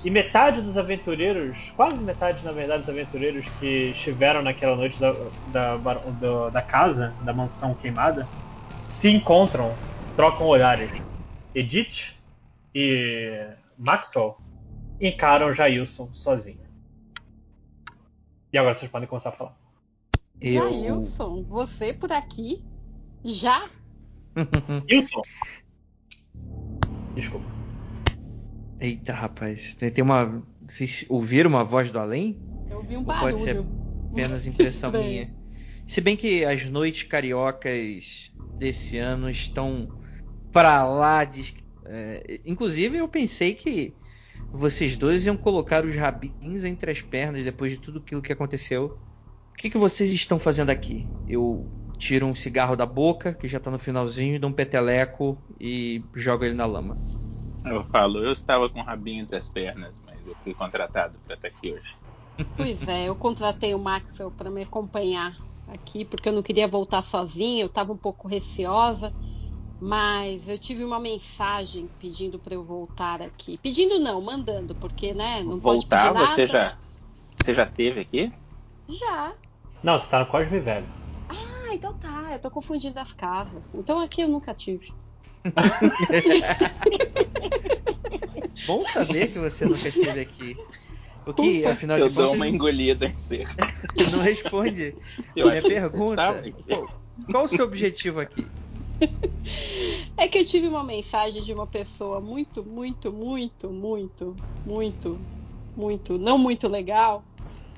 e 0.05 0.11
metade 0.11 0.61
dos 0.61 0.77
aventureiros, 0.77 1.57
quase 1.77 2.03
metade 2.03 2.45
na 2.45 2.53
verdade 2.53 2.83
dos 2.83 2.91
aventureiros 2.91 3.47
que 3.59 3.91
estiveram 3.91 4.43
naquela 4.43 4.77
noite 4.77 5.01
da, 5.01 5.13
da, 5.47 5.77
da, 5.77 6.51
da 6.51 6.63
casa, 6.63 7.15
da 7.23 7.33
mansão 7.33 7.75
queimada, 7.75 8.29
se 8.89 9.09
encontram, 9.09 9.75
trocam 10.15 10.47
olhares. 10.47 10.91
Edith 11.55 12.15
e 12.75 13.47
Maxwell 13.79 14.37
encaram 15.01 15.53
Jailson 15.53 16.11
sozinho. 16.15 16.72
E 18.53 18.59
agora 18.59 18.75
vocês 18.75 18.91
podem 18.91 19.09
começar 19.09 19.31
a 19.31 19.33
falar. 19.33 19.57
Eu... 20.41 20.71
Jailson, 20.71 21.43
você 21.45 21.95
por 21.95 22.13
aqui? 22.13 22.63
Já? 23.25 23.69
Wilson! 24.91 25.23
Desculpa. 27.15 27.47
Eita, 28.79 29.15
rapaz. 29.15 29.75
Tem, 29.75 29.89
tem 29.91 30.05
uma. 30.05 30.43
Vocês 30.67 31.07
ouviram 31.09 31.49
uma 31.49 31.65
voz 31.65 31.91
do 31.91 31.99
além? 31.99 32.43
Eu 32.69 32.79
ouvi 32.79 32.97
um 32.97 33.01
Ou 33.01 33.07
barulho. 33.07 33.33
pode 33.33 33.43
ser 33.43 33.65
apenas 34.11 34.45
impressão 34.49 34.91
minha? 34.93 35.33
Se 35.87 36.01
bem 36.01 36.17
que 36.17 36.45
as 36.45 36.69
noites 36.69 37.05
cariocas 37.05 38.33
desse 38.59 38.99
ano 38.99 39.31
estão 39.31 39.89
pra 40.51 40.85
lá 40.85 41.25
de. 41.25 41.55
é, 41.87 42.41
inclusive, 42.45 42.99
eu 42.99 43.09
pensei 43.09 43.55
que 43.55 43.95
vocês 44.51 44.97
dois 44.97 45.27
iam 45.27 45.37
colocar 45.37 45.85
os 45.85 45.95
rabinhos 45.95 46.65
entre 46.65 46.91
as 46.91 47.01
pernas 47.01 47.45
depois 47.45 47.73
de 47.73 47.79
tudo 47.79 47.99
aquilo 47.99 48.23
que 48.23 48.33
aconteceu. 48.33 48.99
O 49.53 49.57
que, 49.57 49.71
que 49.71 49.79
vocês 49.79 50.13
estão 50.13 50.39
fazendo 50.39 50.71
aqui? 50.71 51.07
Eu 51.29 51.67
tiro 51.99 52.27
um 52.27 52.35
cigarro 52.35 52.75
da 52.75 52.87
boca, 52.87 53.33
que 53.33 53.47
já 53.47 53.61
tá 53.61 53.71
no 53.71 53.79
finalzinho, 53.79 54.41
dou 54.41 54.51
um 54.51 54.53
peteleco 54.53 55.39
e 55.61 56.03
jogo 56.15 56.45
ele 56.45 56.55
na 56.55 56.67
lama. 56.67 56.97
Eu 57.65 57.85
falo, 57.85 58.25
eu 58.25 58.33
estava 58.33 58.69
com 58.69 58.81
o 58.81 58.85
rabinho 58.85 59.23
entre 59.23 59.37
as 59.37 59.49
pernas, 59.49 60.01
mas 60.05 60.27
eu 60.27 60.35
fui 60.43 60.53
contratado 60.53 61.19
para 61.25 61.37
estar 61.37 61.49
aqui 61.49 61.73
hoje. 61.73 61.97
Pois 62.57 62.89
é, 62.89 63.09
eu 63.09 63.15
contratei 63.15 63.73
o 63.75 63.79
Maxwell 63.79 64.33
para 64.33 64.51
me 64.51 64.63
acompanhar 64.63 65.37
aqui, 65.69 66.05
porque 66.05 66.29
eu 66.29 66.33
não 66.33 66.43
queria 66.43 66.67
voltar 66.67 67.03
sozinha, 67.03 67.63
eu 67.63 67.69
estava 67.69 67.93
um 67.93 67.97
pouco 67.97 68.27
receosa, 68.27 69.13
mas 69.83 70.49
eu 70.49 70.57
tive 70.57 70.85
uma 70.85 71.01
mensagem 71.01 71.91
pedindo 71.99 72.39
para 72.39 72.55
eu 72.55 72.63
voltar 72.63 73.21
aqui. 73.21 73.59
Pedindo 73.59 73.99
não, 73.99 74.21
mandando, 74.21 74.77
porque, 74.77 75.13
né, 75.13 75.43
não 75.43 75.59
Voltar, 75.59 76.13
pode 76.13 76.15
pedir 76.15 76.15
nada. 76.15 76.35
você 76.37 76.47
já, 76.47 76.79
você 77.37 77.53
já 77.53 77.67
teve 77.67 78.03
aqui? 78.03 78.33
Já. 78.89 79.35
Não, 79.83 79.99
você 79.99 80.07
tá 80.07 80.21
no 80.21 80.27
Cosme 80.27 80.61
Velho. 80.61 80.87
Ah, 81.29 81.75
então 81.75 81.93
tá, 81.95 82.29
eu 82.31 82.39
tô 82.39 82.49
confundindo 82.49 82.97
as 83.01 83.13
casas. 83.13 83.75
Então 83.75 83.99
aqui 83.99 84.21
eu 84.21 84.29
nunca 84.29 84.55
tive. 84.55 84.93
Bom 88.65 88.85
saber 88.85 89.33
que 89.33 89.41
você 89.41 89.65
nunca 89.65 89.89
esteve 89.89 90.21
aqui. 90.21 90.57
O 91.27 91.35
que, 91.35 91.59
Ufa, 91.59 91.73
afinal 91.73 91.99
eu 91.99 92.09
de 92.09 92.15
dou 92.15 92.27
contas, 92.27 92.37
uma 92.37 92.47
engolida 92.47 93.07
em 93.07 93.17
seco. 93.17 93.51
não 94.13 94.21
responde 94.21 94.95
Eu 95.35 95.49
minha 95.49 95.61
você 95.61 95.69
pergunta. 95.69 96.41
Pô, 96.69 96.89
Qual 97.33 97.47
o 97.47 97.49
seu 97.49 97.65
objetivo 97.65 98.21
aqui? 98.21 98.47
É 100.17 100.29
que 100.29 100.39
eu 100.39 100.45
tive 100.45 100.69
uma 100.69 100.85
mensagem 100.85 101.43
de 101.43 101.53
uma 101.53 101.67
pessoa 101.67 102.21
muito, 102.21 102.65
muito, 102.65 103.13
muito, 103.13 103.71
muito, 103.71 104.37
muito, 104.65 105.21
muito, 105.75 106.19
não 106.19 106.39
muito 106.39 106.69
legal, 106.69 107.25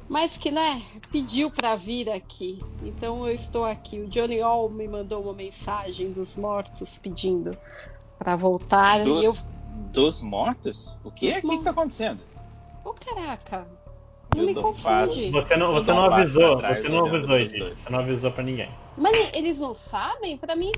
mas 0.08 0.36
que, 0.36 0.50
né, 0.50 0.82
pediu 1.10 1.50
para 1.50 1.74
vir 1.74 2.10
aqui. 2.10 2.60
Então 2.82 3.26
eu 3.26 3.34
estou 3.34 3.64
aqui. 3.64 4.00
O 4.00 4.08
Johnny 4.08 4.40
All 4.40 4.68
me 4.68 4.86
mandou 4.86 5.22
uma 5.22 5.32
mensagem 5.32 6.12
dos 6.12 6.36
mortos 6.36 6.98
pedindo 6.98 7.56
para 8.18 8.36
voltar 8.36 9.02
Dos, 9.02 9.22
e 9.22 9.24
eu. 9.24 9.34
dos 9.90 10.20
mortos? 10.20 10.98
O 11.02 11.10
que? 11.10 11.30
Dos 11.30 11.38
O 11.38 11.48
que 11.48 11.54
está 11.54 11.70
acontecendo? 11.70 12.22
Ô, 12.84 12.92
caraca! 12.92 13.83
Não 14.34 14.40
Eu 14.42 14.46
me 14.46 14.54
confunde. 14.54 15.30
Você 15.30 15.56
não, 15.56 15.72
você 15.72 15.92
não 15.92 16.12
avisou, 16.12 16.60
você 16.60 16.88
não 16.88 17.06
avisou, 17.06 17.28
dois. 17.28 17.80
Você 17.80 17.90
não 17.90 17.98
avisou 18.00 18.30
pra 18.32 18.42
ninguém. 18.42 18.68
Mas 18.96 19.30
eles 19.32 19.58
não 19.60 19.74
sabem? 19.74 20.36
Pra 20.36 20.56
mim 20.56 20.72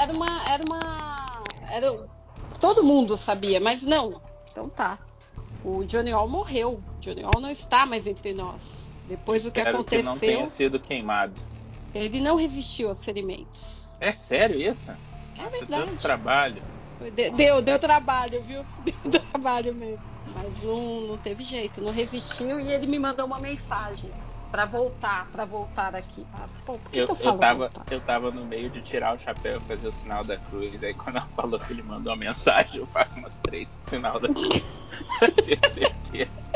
era 0.00 0.12
uma. 0.12 0.48
Era 0.48 0.64
uma. 0.64 1.42
Era... 1.70 2.06
Todo 2.60 2.84
mundo 2.84 3.16
sabia, 3.16 3.60
mas 3.60 3.82
não. 3.82 4.20
Então 4.50 4.68
tá. 4.68 4.98
O 5.64 5.84
Johnny 5.84 6.12
All 6.12 6.28
morreu. 6.28 6.82
Johnny 7.00 7.22
All 7.24 7.40
não 7.40 7.50
está 7.50 7.84
mais 7.84 8.06
entre 8.06 8.32
nós. 8.32 8.92
Depois 9.08 9.42
do 9.42 9.50
que 9.50 9.58
Espero 9.58 9.84
que 9.84 9.96
não 10.02 10.12
aconteceu, 10.12 10.36
tenha 10.36 10.46
sido 10.46 10.78
queimado. 10.78 11.34
ele 11.92 12.20
não 12.20 12.36
resistiu 12.36 12.88
aos 12.88 13.04
ferimentos. 13.04 13.88
É 13.98 14.12
sério 14.12 14.58
isso? 14.60 14.90
É 14.90 15.42
Nossa, 15.42 15.50
verdade. 15.50 15.86
tanto 15.86 16.00
trabalho. 16.00 16.62
De- 17.00 17.30
Deu, 17.30 17.62
deu 17.62 17.78
trabalho, 17.78 18.42
viu? 18.42 18.66
Deu 18.78 19.20
trabalho 19.32 19.74
mesmo. 19.74 20.04
Mas 20.24 20.60
não, 20.60 21.00
não 21.08 21.18
teve 21.18 21.42
jeito, 21.42 21.80
não 21.80 21.90
resistiu 21.90 22.60
e 22.60 22.70
ele 22.70 22.86
me 22.86 22.98
mandou 22.98 23.26
uma 23.26 23.40
mensagem 23.40 24.16
pra 24.50 24.66
voltar, 24.66 25.30
pra 25.30 25.44
voltar 25.44 25.94
aqui. 25.96 26.28
Ah, 26.32 26.48
pô, 26.64 26.78
por 26.78 26.90
que, 26.92 27.00
Eu, 27.00 27.04
que 27.04 27.10
eu 27.10 27.16
eu, 27.20 27.32
falo 27.32 27.38
tava, 27.38 27.70
voltar? 27.70 27.86
eu 27.88 28.00
tava 28.00 28.30
no 28.32 28.44
meio 28.44 28.70
de 28.70 28.82
tirar 28.82 29.14
o 29.14 29.18
chapéu 29.18 29.58
e 29.58 29.66
fazer 29.66 29.86
o 29.86 29.92
sinal 29.92 30.24
da 30.24 30.36
cruz. 30.38 30.82
Aí 30.82 30.94
quando 30.94 31.16
ela 31.16 31.28
falou 31.36 31.58
que 31.60 31.72
ele 31.72 31.82
mandou 31.82 32.12
uma 32.12 32.18
mensagem, 32.18 32.80
eu 32.80 32.86
faço 32.86 33.18
umas 33.20 33.38
três 33.40 33.68
sinal 33.84 34.18
da 34.20 34.28
cruz. 34.28 34.82
certeza. 35.72 36.52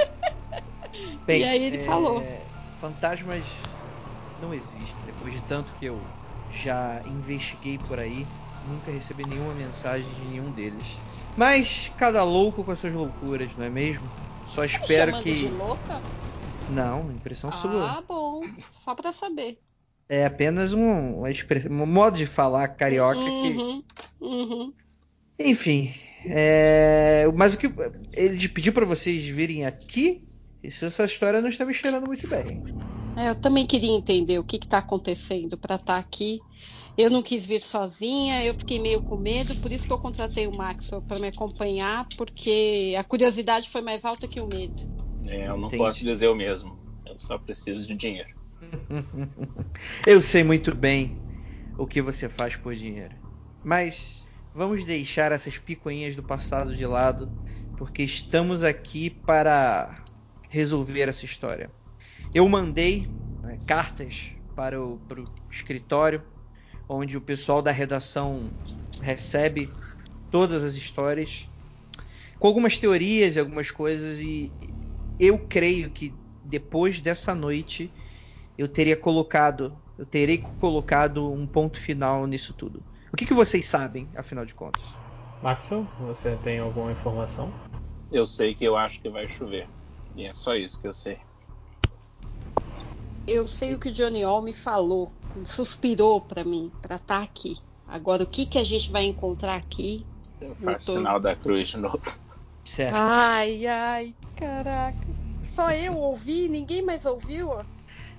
Bem, 1.27 1.41
E 1.41 1.45
aí 1.45 1.63
ele 1.63 1.79
é, 1.79 1.85
falou. 1.87 2.23
Fantasmas 2.81 3.47
não 4.37 4.53
existem. 4.53 5.07
Depois 5.07 5.33
de 5.35 5.43
tanto 5.43 5.73
que 5.75 5.85
eu 5.85 6.03
já 6.49 7.03
investiguei 7.07 7.79
por 7.79 7.99
aí, 7.99 8.27
nunca 8.65 8.91
recebi 8.91 9.25
nenhuma 9.25 9.55
mensagem 9.55 10.15
de 10.15 10.27
nenhum 10.27 10.51
deles. 10.53 11.01
Mas 11.37 11.89
cada 11.97 12.23
louco 12.25 12.65
com 12.65 12.71
as 12.71 12.79
suas 12.81 12.95
loucuras, 12.95 13.55
não 13.57 13.65
é 13.65 13.71
mesmo? 13.71 14.11
Só 14.45 14.63
Tá 14.63 14.67
me 14.67 14.69
espero 14.69 15.11
chamando 15.11 15.23
que. 15.23 15.35
de 15.35 15.49
louca? 15.49 16.05
Não, 16.67 17.11
impressão 17.13 17.51
sua. 17.53 17.91
Ah, 17.99 18.03
bom. 18.03 18.43
Só 18.71 18.95
pra 18.95 19.13
saber. 19.13 19.59
É 20.09 20.25
apenas 20.27 20.73
um, 20.75 21.19
uma 21.19 21.31
expressão, 21.31 21.71
um 21.73 21.87
modo 21.87 22.17
de 22.17 22.27
falar 22.27 22.69
carioca 22.69 23.19
que. 23.19 23.49
Uhum, 23.49 23.85
uhum. 24.21 24.75
Enfim. 25.39 25.91
é, 26.27 27.27
Mas 27.35 27.55
o 27.55 27.59
que. 27.59 27.73
Ele 28.13 28.49
pediu 28.49 28.73
pra 28.73 28.85
vocês 28.87 29.25
virem 29.27 29.67
aqui. 29.67 30.27
Isso, 30.63 30.85
essa 30.85 31.05
história 31.05 31.43
não 31.43 31.49
está 31.49 31.65
me 31.65 31.75
cheirando 31.75 32.07
muito 32.07 32.27
bem. 32.29 32.63
É, 33.17 33.29
eu 33.31 33.35
também 33.35 33.67
queria 33.67 33.91
entender 33.93 34.39
o 34.39 34.45
que 34.45 34.57
está 34.57 34.79
acontecendo 34.79 35.57
para 35.59 35.77
estar 35.77 35.99
aqui. 35.99 36.41
Eu 36.97 37.11
não 37.11 37.23
quis 37.23 37.45
vir 37.45 37.61
sozinha, 37.61 38.45
eu 38.45 38.55
fiquei 38.55 38.79
meio 38.79 39.03
com 39.03 39.17
medo, 39.17 39.55
por 39.57 39.73
isso 39.73 39.87
que 39.87 39.93
eu 39.93 39.99
contratei 39.99 40.47
o 40.47 40.57
Maxwell 40.57 41.03
para 41.03 41.19
me 41.19 41.29
acompanhar, 41.29 42.07
porque 42.17 42.95
a 42.97 43.03
curiosidade 43.03 43.69
foi 43.69 43.81
mais 43.81 44.05
alta 44.05 44.29
que 44.29 44.41
o 44.41 44.47
medo. 44.47 44.75
É, 45.27 45.49
eu 45.49 45.57
não 45.57 45.69
Entendi. 45.69 45.83
posso 45.83 46.05
dizer 46.05 46.29
o 46.29 46.35
mesmo. 46.35 46.79
Eu 47.05 47.19
só 47.19 47.37
preciso 47.39 47.87
de 47.87 47.95
dinheiro. 47.95 48.29
Eu 50.07 50.23
sei 50.23 50.45
muito 50.45 50.75
bem 50.75 51.17
o 51.77 51.87
que 51.87 52.01
você 52.01 52.29
faz 52.29 52.57
por 52.57 52.75
dinheiro. 52.75 53.15
Mas 53.63 54.27
vamos 54.53 54.85
deixar 54.85 55.33
essas 55.33 55.59
picuinhas 55.59 56.15
do 56.15 56.23
passado 56.23 56.75
de 56.75 56.87
lado, 56.87 57.33
porque 57.77 58.03
estamos 58.03 58.63
aqui 58.63 59.11
para 59.11 60.05
resolver 60.49 61.09
essa 61.09 61.25
história. 61.25 61.75
Eu 62.33 62.49
mandei 62.49 63.07
né, 63.43 63.59
cartas 63.67 64.31
para 64.55 64.81
o, 64.81 64.99
para 65.01 65.21
o 65.21 65.25
escritório, 65.51 66.23
onde 66.89 67.17
o 67.17 67.21
pessoal 67.21 67.63
da 67.63 67.71
redação 67.71 68.51
recebe 69.01 69.71
todas 70.31 70.65
as 70.65 70.75
histórias, 70.75 71.49
com 72.39 72.49
algumas 72.49 72.79
teorias 72.79 73.37
e 73.37 73.41
algumas 73.41 73.71
coisas, 73.71 74.21
e 74.21 74.53
eu 75.19 75.39
creio 75.39 75.91
que 75.91 76.13
depois 76.45 77.01
dessa 77.01 77.35
noite 77.35 77.93
eu 78.59 78.69
teria 78.69 78.97
colocado, 78.97 79.77
eu 79.99 80.05
terei 80.05 80.39
colocado 80.61 81.31
um 81.31 81.47
ponto 81.47 81.79
final 81.79 82.27
nisso 82.27 82.53
tudo. 82.55 82.83
O 83.13 83.17
que, 83.17 83.27
que 83.27 83.35
vocês 83.35 83.67
sabem, 83.67 84.09
afinal 84.17 84.45
de 84.45 84.55
contas? 84.55 84.83
Maxwell, 85.41 85.87
você 85.99 86.37
tem 86.37 86.59
alguma 86.59 86.91
informação? 86.91 87.53
Eu 88.11 88.27
sei 88.27 88.55
que 88.55 88.65
eu 88.65 88.77
acho 88.77 89.01
que 89.01 89.09
vai 89.09 89.29
chover. 89.29 89.69
E 90.17 90.27
é 90.27 90.33
só 90.33 90.55
isso 90.55 90.81
que 90.81 90.87
eu 90.87 90.95
sei. 90.95 91.19
Eu 93.27 93.47
sei 93.47 93.75
o 93.75 93.79
que 93.79 93.89
o 93.89 93.93
Johnny 93.93 94.23
All 94.23 94.43
me 94.43 94.53
falou, 94.53 95.13
suspirou 95.45 96.21
para 96.21 96.45
mim, 96.45 96.71
para 96.83 96.97
estar 96.97 97.23
aqui. 97.23 97.57
Agora, 97.89 98.23
o 98.23 98.27
que, 98.27 98.47
que 98.47 98.59
a 98.59 98.65
gente 98.65 98.91
vai 98.91 99.05
encontrar 99.05 99.57
aqui? 99.57 100.05
Eu 100.41 100.55
faço 100.57 100.87
tô- 100.87 100.93
sinal 100.99 101.21
da 101.21 101.35
cruz 101.35 101.69
de 101.69 101.77
novo. 101.77 102.01
Certo. 102.65 102.95
Ai, 102.97 103.67
ai, 103.67 104.15
caraca. 104.37 104.97
Só 105.55 105.71
eu 105.71 105.97
ouvi, 105.97 106.49
ninguém 106.49 106.83
mais 106.83 107.05
ouviu? 107.05 107.53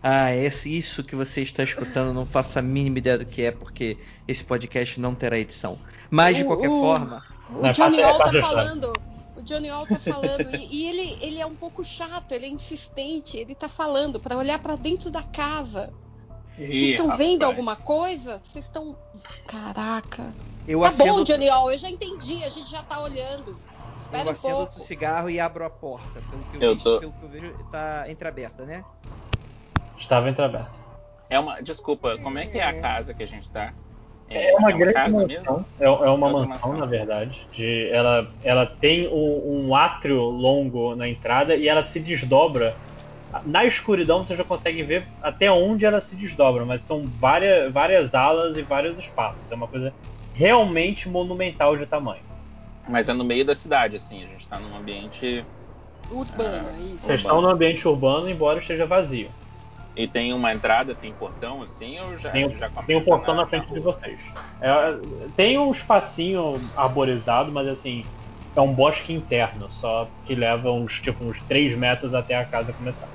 Ah, 0.03 0.31
esse, 0.35 0.75
isso 0.77 1.03
que 1.03 1.15
você 1.15 1.41
está 1.41 1.63
escutando, 1.63 2.13
não 2.13 2.25
faço 2.25 2.59
a 2.59 2.61
mínima 2.61 2.99
ideia 2.99 3.17
do 3.17 3.25
que 3.25 3.41
é, 3.41 3.51
porque 3.51 3.97
esse 4.27 4.43
podcast 4.43 4.99
não 4.99 5.15
terá 5.15 5.37
edição. 5.39 5.79
Mas 6.11 6.37
de 6.37 6.43
O- 6.43 6.47
qualquer 6.47 6.69
o- 6.69 6.79
forma, 6.79 7.23
O 7.59 7.65
é 7.65 7.73
Johnny 7.73 7.99
é 7.99 8.03
All 8.03 8.17
tá 8.19 8.25
achar. 8.25 8.41
falando. 8.41 8.93
O 9.35 9.41
Johnny 9.41 9.69
All 9.69 9.85
tá 9.87 9.99
falando. 9.99 10.55
e 10.55 10.83
e 10.83 10.85
ele, 10.89 11.17
ele 11.21 11.39
é 11.39 11.45
um 11.45 11.55
pouco 11.55 11.83
chato, 11.83 12.31
ele 12.31 12.45
é 12.45 12.49
insistente, 12.49 13.35
ele 13.37 13.55
tá 13.55 13.67
falando 13.67 14.19
para 14.19 14.37
olhar 14.37 14.59
para 14.59 14.75
dentro 14.75 15.09
da 15.09 15.23
casa. 15.23 15.91
Vocês 16.57 16.91
estão 16.91 17.17
vendo 17.17 17.43
alguma 17.43 17.75
coisa? 17.75 18.39
Vocês 18.43 18.65
estão. 18.65 18.95
Caraca. 19.47 20.33
Eu 20.67 20.81
tá 20.81 20.87
acendo, 20.89 21.15
bom, 21.15 21.23
Johnny 21.23 21.49
All, 21.49 21.71
eu 21.71 21.77
já 21.77 21.89
entendi, 21.89 22.43
a 22.43 22.49
gente 22.49 22.71
já 22.71 22.81
tá 22.81 22.99
olhando. 23.01 23.57
Espera 23.99 24.23
eu 24.23 24.27
um 24.27 24.31
acendo 24.31 24.53
pouco. 24.55 24.61
outro 24.71 24.81
cigarro 24.83 25.29
e 25.29 25.39
abro 25.39 25.65
a 25.65 25.69
porta. 25.69 26.21
Pelo 26.29 26.43
que 26.45 26.57
eu, 26.57 26.61
Eu 26.61 26.71
vejo, 26.73 26.83
tô- 26.83 26.99
pelo 26.99 27.13
que 27.13 27.23
eu 27.25 27.29
vejo, 27.29 27.53
tá 27.71 28.05
entreaberta, 28.09 28.65
né? 28.65 28.83
Estava 29.97 30.29
entreaberto. 30.29 30.79
É 31.29 31.39
uma. 31.39 31.61
Desculpa, 31.61 32.17
como 32.17 32.37
é 32.37 32.45
que 32.47 32.57
é 32.57 32.63
a 32.63 32.79
casa 32.79 33.13
que 33.13 33.23
a 33.23 33.27
gente 33.27 33.49
tá? 33.49 33.73
É 34.27 34.55
uma 34.55 34.71
grande 34.71 34.93
casa 34.93 35.19
mansão. 35.19 35.27
mesmo? 35.27 35.65
É, 35.79 35.85
é 35.85 35.89
uma 35.89 36.29
É 36.29 36.31
mansão, 36.33 36.47
mansão. 36.49 36.77
na 36.77 36.85
verdade. 36.85 37.47
De, 37.53 37.89
ela, 37.91 38.33
ela 38.43 38.65
tem 38.65 39.07
um, 39.07 39.67
um 39.67 39.75
átrio 39.75 40.19
longo 40.23 40.95
na 40.95 41.07
entrada 41.07 41.55
e 41.55 41.67
ela 41.67 41.83
se 41.83 41.99
desdobra. 41.99 42.75
Na 43.43 43.65
escuridão 43.65 44.23
você 44.23 44.35
já 44.35 44.43
consegue 44.43 44.83
ver 44.83 45.07
até 45.21 45.51
onde 45.51 45.85
ela 45.85 45.99
se 45.99 46.15
desdobra, 46.15 46.65
mas 46.65 46.81
são 46.81 47.03
várias, 47.19 47.71
várias 47.73 48.13
alas 48.13 48.55
e 48.55 48.61
vários 48.61 48.97
espaços. 48.97 49.51
É 49.51 49.55
uma 49.55 49.67
coisa 49.67 49.93
realmente 50.33 51.09
monumental 51.09 51.75
de 51.77 51.85
tamanho. 51.85 52.23
Mas 52.87 53.09
é 53.09 53.13
no 53.13 53.23
meio 53.23 53.43
da 53.45 53.55
cidade, 53.55 53.95
assim. 53.95 54.23
A 54.23 54.27
gente 54.27 54.47
tá 54.47 54.59
num 54.59 54.75
ambiente. 54.75 55.45
Urbano, 56.09 56.67
Ah, 56.69 56.73
é 56.75 56.79
isso. 56.81 56.99
Vocês 56.99 57.19
estão 57.21 57.41
no 57.41 57.49
ambiente 57.49 57.87
urbano, 57.87 58.29
embora 58.29 58.59
esteja 58.59 58.85
vazio. 58.85 59.31
E 59.95 60.07
tem 60.07 60.33
uma 60.33 60.53
entrada, 60.53 60.93
tem 60.93 61.13
portão, 61.13 61.63
assim, 61.63 61.97
ou 61.99 62.17
já, 62.17 62.29
Tem, 62.31 62.45
um- 62.45 62.55
já 62.57 62.69
tem 62.85 62.97
um 62.97 63.01
portão 63.01 63.33
na, 63.33 63.41
na 63.43 63.47
frente 63.47 63.73
de 63.73 63.79
rua? 63.79 63.93
vocês. 63.93 64.21
É, 64.61 65.29
tem 65.35 65.57
um 65.57 65.71
espacinho 65.71 66.69
arborizado, 66.75 67.51
mas 67.51 67.67
assim, 67.67 68.05
é 68.55 68.61
um 68.61 68.73
bosque 68.73 69.13
interno, 69.13 69.71
só 69.71 70.09
que 70.25 70.35
leva 70.35 70.69
uns, 70.71 70.99
tipo, 70.99 71.23
uns 71.23 71.41
3 71.43 71.75
metros 71.77 72.13
até 72.13 72.35
a 72.35 72.45
casa 72.45 72.73
começar. 72.73 73.09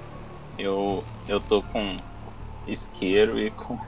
Eu, 0.61 1.05
eu 1.27 1.41
tô 1.41 1.63
com 1.63 1.97
isqueiro 2.67 3.39
e 3.39 3.51
com. 3.51 3.79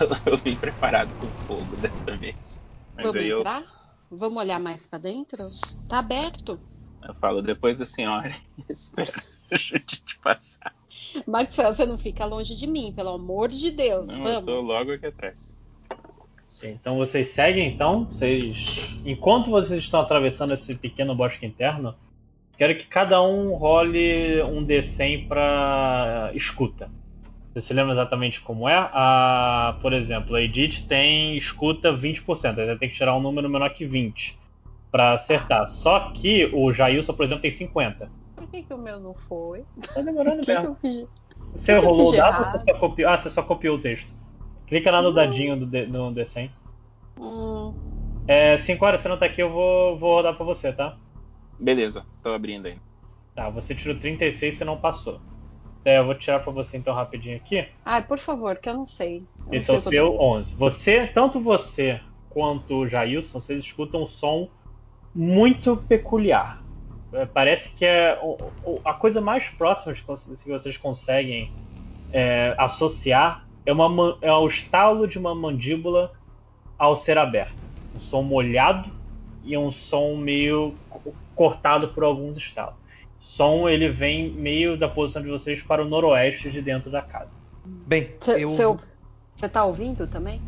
eu, 0.00 0.08
eu 0.32 0.36
vim 0.38 0.56
preparado 0.56 1.14
com 1.14 1.28
fogo 1.46 1.76
dessa 1.76 2.16
vez. 2.16 2.62
Mas 2.94 3.04
Vamos 3.06 3.20
aí 3.20 3.28
eu, 3.28 3.40
entrar? 3.40 3.64
Vamos 4.10 4.38
olhar 4.42 4.58
mais 4.58 4.86
pra 4.86 4.98
dentro? 4.98 5.50
Tá 5.86 5.98
aberto. 5.98 6.58
eu 7.06 7.14
falo 7.14 7.42
depois 7.42 7.78
da 7.78 7.84
senhora. 7.86 8.34
Espero 8.68 9.22
a 9.50 9.56
gente 9.56 10.18
passar. 10.20 10.74
Maxwell, 11.26 11.74
você 11.74 11.84
não 11.84 11.98
fica 11.98 12.24
longe 12.24 12.56
de 12.56 12.66
mim, 12.66 12.92
pelo 12.92 13.10
amor 13.10 13.48
de 13.48 13.70
Deus. 13.70 14.06
Não, 14.06 14.16
eu 14.16 14.24
Vamos. 14.24 14.44
tô 14.44 14.60
logo 14.60 14.92
aqui 14.92 15.06
atrás. 15.06 15.54
Então 16.62 16.96
vocês 16.96 17.28
seguem, 17.28 17.72
então, 17.72 18.06
vocês. 18.06 18.98
Enquanto 19.04 19.50
vocês 19.50 19.84
estão 19.84 20.00
atravessando 20.00 20.54
esse 20.54 20.74
pequeno 20.74 21.14
bosque 21.14 21.46
interno, 21.46 21.94
quero 22.58 22.76
que 22.76 22.84
cada 22.84 23.22
um 23.22 23.54
role 23.54 24.42
um 24.42 24.64
D100 24.64 25.26
para 25.26 26.30
escuta. 26.34 26.90
Você 27.54 27.62
se 27.62 27.74
lembra 27.74 27.92
exatamente 27.92 28.40
como 28.40 28.68
é? 28.68 28.74
A, 28.92 29.78
por 29.80 29.92
exemplo, 29.92 30.36
a 30.36 30.42
Edith 30.42 30.84
tem 30.86 31.36
escuta 31.36 31.92
20%, 31.92 32.58
ainda 32.58 32.76
tem 32.76 32.88
que 32.88 32.94
tirar 32.96 33.16
um 33.16 33.20
número 33.20 33.48
menor 33.48 33.70
que 33.70 33.86
20 33.86 34.36
para 34.90 35.12
acertar. 35.12 35.66
Só 35.66 35.98
que 36.10 36.50
o 36.52 36.72
Jailson, 36.72 37.12
por 37.14 37.24
exemplo, 37.24 37.42
tem 37.42 37.50
50. 37.50 38.10
Por 38.36 38.46
que, 38.48 38.62
que 38.62 38.74
o 38.74 38.78
meu 38.78 39.00
não 39.00 39.14
foi? 39.14 39.64
Tá 39.94 40.02
demorando 40.02 40.40
que, 40.44 40.46
que 40.46 40.52
mesmo. 40.52 40.66
eu 40.66 40.74
fiz? 40.76 41.06
Você 41.54 41.72
que 41.74 41.80
que 41.80 41.86
eu 41.86 41.90
rolou 41.90 42.08
o 42.10 42.12
dado 42.16 42.40
ou 42.40 42.46
você 42.46 42.58
só 42.58 42.74
copiou? 42.74 43.10
Ah, 43.10 43.18
você 43.18 43.30
só 43.30 43.42
copiou 43.42 43.76
o 43.76 43.80
texto. 43.80 44.12
Clica 44.66 44.90
lá 44.90 45.00
no 45.00 45.12
dadinho 45.12 45.56
do, 45.56 45.66
D, 45.66 45.86
do 45.86 46.10
D100. 46.12 46.50
Hum, 47.18 47.72
É, 48.26 48.56
5 48.58 48.84
horas, 48.84 49.00
você 49.00 49.08
não 49.08 49.16
tá 49.16 49.26
aqui, 49.26 49.42
eu 49.42 49.50
vou, 49.50 49.98
vou 49.98 50.16
rodar 50.16 50.34
pra 50.36 50.44
você, 50.44 50.72
tá? 50.72 50.96
Beleza, 51.58 52.06
tô 52.22 52.30
abrindo 52.30 52.66
aí. 52.66 52.78
Tá, 53.34 53.50
você 53.50 53.74
tirou 53.74 53.98
36 53.98 54.54
e 54.54 54.58
você 54.58 54.64
não 54.64 54.76
passou. 54.76 55.20
É, 55.84 55.98
eu 55.98 56.04
vou 56.04 56.14
tirar 56.14 56.40
pra 56.40 56.52
você 56.52 56.76
então 56.76 56.94
rapidinho 56.94 57.36
aqui. 57.36 57.66
Ai, 57.84 58.04
por 58.04 58.18
favor, 58.18 58.58
que 58.58 58.68
eu 58.68 58.74
não 58.74 58.86
sei. 58.86 59.26
Eu 59.46 59.54
Esse 59.54 59.70
é 59.70 59.74
não 59.74 59.78
o 59.78 59.82
sei 59.82 59.92
que 59.92 59.98
eu 60.00 60.06
seu 60.06 60.16
tô- 60.16 60.22
11. 60.24 60.56
Você, 60.56 61.06
tanto 61.08 61.40
você 61.40 62.00
quanto 62.28 62.74
o 62.76 62.88
Jailson, 62.88 63.40
vocês 63.40 63.60
escutam 63.60 64.02
um 64.02 64.06
som 64.06 64.48
muito 65.14 65.76
peculiar. 65.76 66.62
É, 67.12 67.24
Parece 67.26 67.74
que 67.74 67.84
é 67.84 68.18
o- 68.22 68.52
o- 68.62 68.80
a 68.84 68.92
coisa 68.92 69.20
mais 69.20 69.48
próxima 69.48 69.94
que 69.94 70.48
vocês 70.48 70.76
conseguem 70.76 71.50
é, 72.10 72.54
associar 72.58 73.46
é, 73.66 73.72
uma, 73.72 74.18
é 74.22 74.32
o 74.32 74.46
estalo 74.46 75.06
de 75.06 75.18
uma 75.18 75.34
mandíbula 75.34 76.10
ao 76.78 76.96
ser 76.96 77.18
aberta. 77.18 77.54
Um 77.92 78.00
som 78.00 78.22
molhado 78.22 78.97
e 79.42 79.56
um 79.56 79.70
som 79.70 80.16
meio 80.16 80.78
co- 80.88 81.14
cortado 81.34 81.88
por 81.94 82.04
alguns 82.04 82.36
estalos. 82.38 82.74
O 83.20 83.24
som 83.24 83.68
ele 83.68 83.88
vem 83.88 84.32
meio 84.34 84.76
da 84.78 84.88
posição 84.88 85.22
de 85.22 85.28
vocês 85.28 85.62
para 85.62 85.82
o 85.82 85.88
noroeste 85.88 86.50
de 86.50 86.62
dentro 86.62 86.90
da 86.90 87.02
casa. 87.02 87.30
Bem, 87.64 88.16
Você 88.20 88.38
eu, 88.40 88.48
você- 88.48 88.94
você 89.36 89.48
tá 89.48 89.64
ouvindo 89.64 90.06
também? 90.06 90.40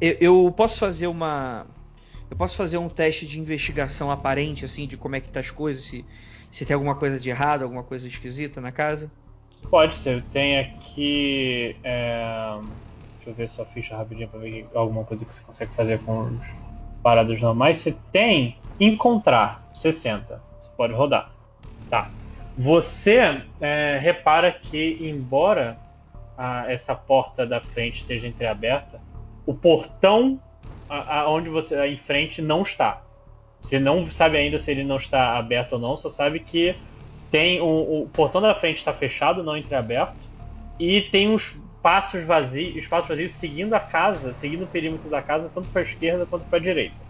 eu, 0.00 0.16
eu 0.46 0.52
posso 0.52 0.78
fazer 0.78 1.06
uma. 1.06 1.66
Eu 2.30 2.36
posso 2.36 2.56
fazer 2.56 2.78
um 2.78 2.88
teste 2.88 3.26
de 3.26 3.38
investigação 3.38 4.10
aparente, 4.10 4.64
assim, 4.64 4.86
de 4.86 4.96
como 4.96 5.16
é 5.16 5.20
que 5.20 5.30
tá 5.30 5.40
as 5.40 5.50
coisas, 5.50 5.84
se, 5.84 6.06
se 6.50 6.64
tem 6.64 6.74
alguma 6.74 6.96
coisa 6.96 7.20
de 7.20 7.28
errado, 7.28 7.62
alguma 7.62 7.84
coisa 7.84 8.08
esquisita 8.08 8.60
na 8.60 8.72
casa? 8.72 9.12
Pode 9.70 9.96
ser. 9.96 10.24
Tem 10.30 10.58
aqui. 10.58 11.76
é, 11.82 12.54
Deixa 13.16 13.30
eu 13.30 13.34
ver 13.34 13.48
sua 13.48 13.64
ficha 13.66 13.96
rapidinho 13.96 14.28
pra 14.28 14.40
ver 14.40 14.68
alguma 14.74 15.04
coisa 15.04 15.24
que 15.24 15.34
você 15.34 15.42
consegue 15.42 15.72
fazer 15.74 16.02
com 16.04 16.22
os 16.22 16.42
paradas 17.02 17.40
normais. 17.40 17.78
Você 17.78 17.96
tem 18.12 18.56
encontrar 18.78 19.62
60. 19.74 20.40
Você 20.60 20.70
pode 20.76 20.92
rodar. 20.92 21.30
Tá. 21.90 22.10
Você 22.56 23.42
é, 23.60 23.98
repara 24.00 24.52
que, 24.52 24.98
embora 25.00 25.78
a- 26.36 26.70
essa 26.70 26.94
porta 26.94 27.46
da 27.46 27.60
frente 27.60 28.00
esteja 28.00 28.26
entreaberta, 28.28 29.00
o 29.46 29.54
portão 29.54 30.40
a- 30.88 31.20
aonde 31.20 31.48
você 31.48 31.84
em 31.86 31.96
frente 31.96 32.42
não 32.42 32.62
está. 32.62 33.02
Você 33.60 33.78
não 33.78 34.10
sabe 34.10 34.36
ainda 34.36 34.58
se 34.58 34.70
ele 34.70 34.84
não 34.84 34.96
está 34.96 35.38
aberto 35.38 35.74
ou 35.74 35.78
não, 35.78 35.96
só 35.96 36.08
sabe 36.10 36.40
que 36.40 36.74
tem 37.30 37.60
o, 37.60 38.02
o 38.02 38.08
portão 38.08 38.40
da 38.42 38.54
frente 38.54 38.78
está 38.78 38.92
fechado, 38.92 39.42
não 39.42 39.56
entreaberto, 39.56 40.26
e 40.78 41.00
tem 41.00 41.30
uns 41.30 41.56
passos 41.82 42.24
vazios, 42.24 42.76
espaços 42.76 43.08
vazios 43.08 43.34
seguindo 43.34 43.74
a 43.74 43.80
casa, 43.80 44.32
seguindo 44.34 44.64
o 44.64 44.68
perímetro 44.68 45.10
da 45.10 45.22
casa, 45.22 45.50
tanto 45.50 45.70
para 45.70 45.82
a 45.82 45.84
esquerda 45.84 46.26
quanto 46.26 46.46
para 46.48 46.58
a 46.58 46.62
direita. 46.62 47.04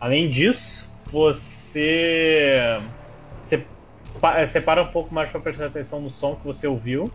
Além 0.00 0.30
disso, 0.30 0.88
você 1.10 2.80
eh, 4.30 4.46
separa 4.46 4.82
um 4.82 4.88
pouco 4.88 5.14
mais 5.14 5.30
para 5.30 5.40
prestar 5.40 5.66
atenção 5.66 6.00
no 6.00 6.10
som 6.10 6.36
que 6.36 6.44
você 6.44 6.66
ouviu 6.66 7.12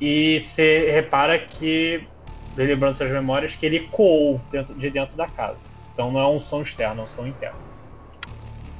e 0.00 0.40
você 0.40 0.90
repara 0.90 1.38
que, 1.38 2.08
lembrando 2.56 2.96
suas 2.96 3.10
memórias, 3.10 3.54
que 3.54 3.66
ele 3.66 3.76
ecoou 3.76 4.40
dentro, 4.50 4.74
de 4.76 4.90
dentro 4.90 5.16
da 5.16 5.26
casa. 5.28 5.62
Então 5.92 6.12
não 6.12 6.20
é 6.20 6.28
um 6.28 6.40
som 6.40 6.62
externo, 6.62 7.02
é 7.02 7.04
um 7.04 7.08
som 7.08 7.26
interno. 7.26 7.58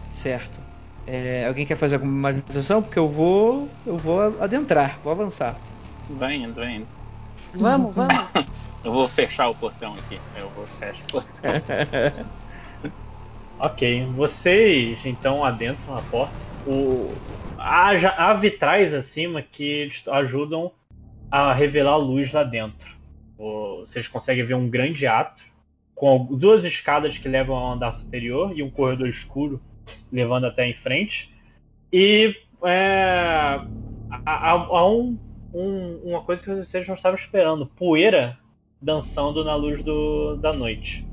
Certo. 0.09 0.63
É, 1.07 1.47
alguém 1.47 1.65
quer 1.67 1.77
fazer 1.77 1.97
alguma 1.97 2.13
mais 2.13 2.43
ação? 2.57 2.83
Porque 2.83 2.99
eu 2.99 3.09
vou. 3.09 3.71
Eu 3.85 3.97
vou 3.97 4.21
adentrar, 4.41 5.01
vou 5.03 5.13
avançar. 5.13 5.61
Vai 6.09 6.35
indo, 6.37 6.55
vai 6.55 6.77
indo. 6.77 6.89
Vamos, 7.53 7.97
vamos. 7.97 8.17
Eu 8.85 8.93
vou 8.93 9.09
fechar 9.09 9.49
o 9.49 9.55
portão 9.55 9.95
aqui. 9.95 10.23
Eu 10.33 10.51
vou 10.51 10.67
fechar 10.67 11.05
o 11.05 11.13
portão. 11.13 11.51
Ok, 13.59 14.13
vocês 14.13 15.05
então 15.07 15.43
adentram 15.43 15.95
a 15.97 16.03
porta. 16.03 16.45
O, 16.65 17.19
há, 17.57 17.89
há 18.31 18.35
vitrais 18.35 18.93
acima 18.93 19.41
que 19.41 19.91
ajudam 20.09 20.71
a 21.31 21.53
revelar 21.55 21.93
a 21.93 21.97
luz 21.97 22.31
lá 22.33 22.45
dentro. 22.45 22.87
Vocês 23.39 24.07
conseguem 24.09 24.45
ver 24.45 24.55
um 24.55 24.69
grande 24.69 25.07
ato 25.07 25.43
com 25.95 26.27
duas 26.27 26.65
escadas 26.65 27.17
que 27.17 27.29
levam 27.29 27.57
ao 27.57 27.73
andar 27.73 27.93
superior 27.93 28.53
e 28.57 28.63
um 28.63 28.71
corredor 28.71 29.09
escuro 29.09 29.61
levando 30.13 30.45
até 30.45 30.67
em 30.67 30.75
frente. 30.75 31.33
E 31.93 32.37
é, 32.65 33.61
há- 34.11 34.51
há 34.51 34.87
um- 34.89 35.19
um- 35.53 35.99
uma 36.11 36.23
coisa 36.23 36.43
que 36.43 36.55
vocês 36.55 36.87
não 36.87 36.95
estavam 36.95 37.19
esperando: 37.19 37.67
poeira 37.67 38.39
dançando 38.81 39.45
na 39.45 39.55
luz 39.55 39.83
do- 39.83 40.37
da 40.37 40.53
noite. 40.53 41.07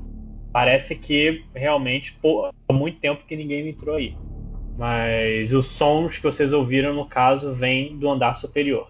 Parece 0.52 0.94
que 0.94 1.44
realmente 1.54 2.16
pô, 2.22 2.46
há 2.68 2.72
muito 2.72 3.00
tempo 3.00 3.24
que 3.26 3.36
ninguém 3.36 3.68
entrou 3.68 3.96
aí. 3.96 4.14
Mas 4.76 5.52
os 5.52 5.66
sons 5.66 6.16
que 6.16 6.22
vocês 6.22 6.52
ouviram, 6.52 6.94
no 6.94 7.06
caso, 7.06 7.52
vêm 7.54 7.96
do 7.96 8.08
andar 8.08 8.34
superior. 8.34 8.88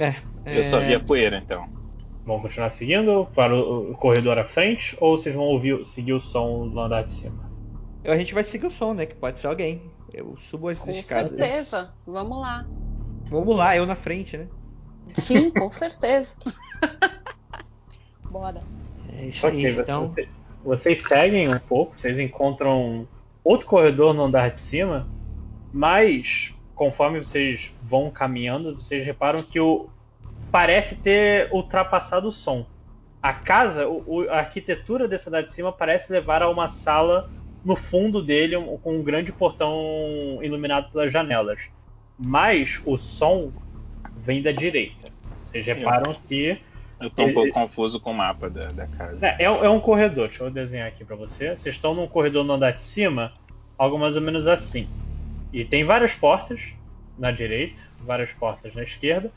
É, 0.00 0.14
Eu 0.58 0.62
só 0.62 0.78
é, 0.78 0.84
vi 0.86 0.94
a 0.94 1.00
poeira, 1.00 1.38
então. 1.38 1.66
Vão 2.24 2.40
continuar 2.40 2.70
seguindo 2.70 3.26
para 3.34 3.54
o 3.54 3.94
corredor 3.96 4.38
à 4.38 4.44
frente 4.44 4.96
ou 5.00 5.16
vocês 5.16 5.34
vão 5.34 5.44
ouvir, 5.44 5.84
seguir 5.84 6.12
o 6.12 6.20
som 6.20 6.68
do 6.68 6.78
andar 6.80 7.02
de 7.02 7.12
cima? 7.12 7.50
A 8.04 8.16
gente 8.16 8.32
vai 8.32 8.42
seguir 8.42 8.66
o 8.66 8.70
som, 8.70 8.94
né? 8.94 9.06
Que 9.06 9.14
pode 9.14 9.38
ser 9.38 9.46
alguém. 9.46 9.92
Eu 10.12 10.36
subo 10.36 10.70
essas 10.70 10.86
Com 10.86 10.92
escadas. 10.92 11.30
certeza. 11.30 11.94
Vamos 12.06 12.40
lá. 12.40 12.66
Vamos 13.30 13.56
lá, 13.56 13.76
eu 13.76 13.86
na 13.86 13.94
frente, 13.94 14.36
né? 14.36 14.48
Sim, 15.14 15.50
com 15.50 15.70
certeza. 15.70 16.36
Bora. 18.30 18.62
É 19.12 19.26
isso 19.26 19.46
aí, 19.46 19.66
Ok, 19.66 19.80
então. 19.80 20.08
você- 20.08 20.28
vocês 20.62 21.02
seguem 21.02 21.48
um 21.48 21.58
pouco, 21.58 21.98
vocês 21.98 22.18
encontram 22.18 23.08
outro 23.42 23.66
corredor 23.66 24.14
no 24.14 24.24
andar 24.24 24.50
de 24.50 24.60
cima, 24.60 25.08
mas 25.72 26.54
conforme 26.74 27.22
vocês 27.22 27.72
vão 27.82 28.10
caminhando, 28.10 28.74
vocês 28.74 29.04
reparam 29.04 29.42
que 29.42 29.58
o, 29.60 29.88
parece 30.50 30.96
ter 30.96 31.48
ultrapassado 31.52 32.28
o 32.28 32.32
som. 32.32 32.66
A 33.22 33.32
casa, 33.32 33.86
o- 33.86 34.02
o- 34.06 34.30
a 34.30 34.38
arquitetura 34.38 35.06
desse 35.06 35.28
andar 35.28 35.42
de 35.42 35.52
cima 35.52 35.72
parece 35.72 36.12
levar 36.12 36.42
a 36.42 36.48
uma 36.48 36.68
sala 36.68 37.28
no 37.62 37.76
fundo 37.76 38.22
dele 38.22 38.56
um- 38.56 38.78
com 38.78 38.96
um 38.96 39.02
grande 39.02 39.32
portão 39.32 40.38
iluminado 40.40 40.90
pelas 40.90 41.12
janelas. 41.12 41.60
Mas 42.18 42.80
o 42.84 42.96
som 42.96 43.52
vem 44.20 44.42
da 44.42 44.52
direita. 44.52 45.08
Vocês 45.42 45.64
reparam 45.66 46.14
que 46.28 46.58
Eu 47.00 47.10
tô 47.10 47.24
um 47.24 47.32
pouco 47.32 47.52
confuso 47.52 47.98
com 47.98 48.10
o 48.10 48.14
mapa 48.14 48.50
da, 48.50 48.66
da 48.68 48.86
casa. 48.86 49.26
é, 49.26 49.44
é 49.44 49.50
um- 49.50 49.64
é 49.64 49.70
um 49.70 49.80
corredor, 49.80 50.28
deixa 50.28 50.44
eu 50.44 50.50
desenhar 50.50 50.86
aqui 50.88 51.04
pra 51.04 51.16
você. 51.16 51.56
Vocês 51.56 51.74
estão 51.74 51.94
num 51.94 52.06
corredor 52.06 52.44
no 52.44 52.52
andar 52.52 52.72
de 52.72 52.82
cima, 52.82 53.32
algo 53.78 53.98
mais 53.98 54.16
ou 54.16 54.22
menos 54.22 54.46
assim. 54.46 54.86
E 55.52 55.64
tem 55.64 55.82
várias 55.82 56.12
portas 56.14 56.60
na 57.18 57.30
direita, 57.30 57.80
várias 58.00 58.30
portas 58.32 58.74
na 58.74 58.82
esquerda, 58.82 59.32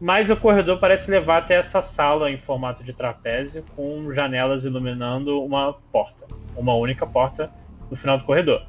mas 0.00 0.28
o 0.28 0.36
corredor 0.36 0.78
parece 0.78 1.10
levar 1.10 1.38
até 1.38 1.54
essa 1.54 1.80
sala 1.80 2.30
em 2.30 2.36
formato 2.38 2.84
de 2.84 2.92
trapézio, 2.92 3.64
com 3.74 4.12
janelas 4.12 4.64
iluminando 4.64 5.42
uma 5.42 5.72
porta, 5.92 6.26
uma 6.56 6.74
única 6.74 7.06
porta 7.06 7.50
no 7.90 7.96
final 7.96 8.18
do 8.18 8.24
corredor. 8.24 8.62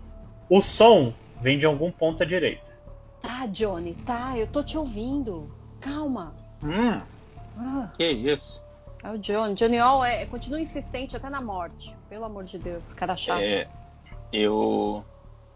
O 0.49 0.61
som 0.61 1.13
vem 1.41 1.57
de 1.57 1.65
algum 1.65 1.91
ponto 1.91 2.23
à 2.23 2.25
direita. 2.25 2.66
Tá, 3.38 3.45
Johnny, 3.45 3.93
tá, 4.03 4.35
eu 4.35 4.48
tô 4.48 4.64
te 4.64 4.75
ouvindo. 4.80 5.48
Calma. 5.80 6.33
Hum, 6.64 6.99
Ah, 7.56 7.93
que 7.95 8.03
isso? 8.09 8.64
é 9.03 9.11
o 9.11 9.17
Johnny. 9.19 9.53
Johnny 9.53 9.77
All 9.77 10.03
é, 10.03 10.25
continua 10.25 10.59
insistente 10.59 11.16
até 11.16 11.30
na 11.30 11.40
morte. 11.40 11.95
Pelo 12.09 12.25
amor 12.25 12.45
de 12.45 12.57
Deus, 12.57 12.91
cara 12.93 13.16
chato. 13.16 13.40
É, 13.43 13.67
eu, 14.33 15.06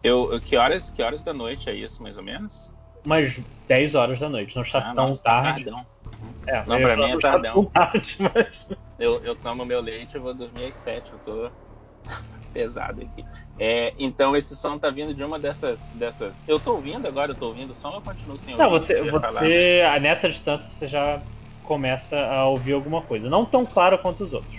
eu, 0.04 0.32
eu- 0.32 0.40
que 0.40 0.56
horas, 0.56 0.92
que 0.92 1.02
horas 1.02 1.24
da 1.24 1.34
noite 1.34 1.72
é 1.72 1.74
isso, 1.74 2.04
mais 2.04 2.18
ou 2.18 2.24
menos? 2.24 2.72
Umas 3.04 3.40
10 3.68 3.96
horas 3.96 4.20
da 4.20 4.30
noite, 4.30 4.56
não 4.56 4.62
está 4.62 4.78
Ah, 4.92 4.94
tão 4.94 5.08
nossa, 5.08 5.24
tarde. 5.24 5.64
tardão. 5.66 5.88
É, 6.46 6.64
Não, 6.68 6.80
pra 6.82 6.96
mim 6.96 7.04
é 7.10 7.18
tardão. 7.18 7.54
tão 7.54 7.66
tarde, 7.66 8.16
mas- 8.20 8.68
Eu, 9.00 9.20
eu 9.24 9.36
tomo 9.36 9.66
meu 9.66 9.82
leite 9.82 10.18
e 10.18 10.20
vou 10.20 10.36
dormir 10.36 10.66
às 10.66 10.76
7. 10.76 11.14
Eu 11.14 11.20
tô 11.20 11.52
pesado 12.54 13.02
aqui. 13.02 13.26
É, 13.58 13.94
então 13.98 14.36
esse 14.36 14.56
som 14.56 14.80
tá 14.80 14.90
vindo 14.90 15.14
de 15.14 15.24
uma 15.24 15.40
dessas, 15.40 15.90
dessas. 15.94 16.44
Eu 16.48 16.60
tô 16.60 16.76
ouvindo 16.76 17.08
agora, 17.08 17.32
eu 17.32 17.36
tô 17.36 17.48
ouvindo 17.48 17.72
o 17.72 17.76
som, 17.76 17.94
eu 17.94 18.02
continuo 18.02 18.38
sem 18.40 18.54
ouvir. 18.54 18.66
Não, 18.66 18.70
você, 18.70 19.04
ia 19.04 19.12
falar, 19.12 19.42
você 19.42 20.00
nessa 20.02 20.30
distância 20.30 20.70
você 20.70 20.88
já 20.88 21.22
começa 21.64 22.20
a 22.20 22.48
ouvir 22.48 22.74
alguma 22.74 23.02
coisa. 23.04 23.30
Não 23.30 23.46
tão 23.46 23.66
claro 23.66 24.00
quanto 24.00 24.24
os 24.24 24.34
outros. 24.34 24.56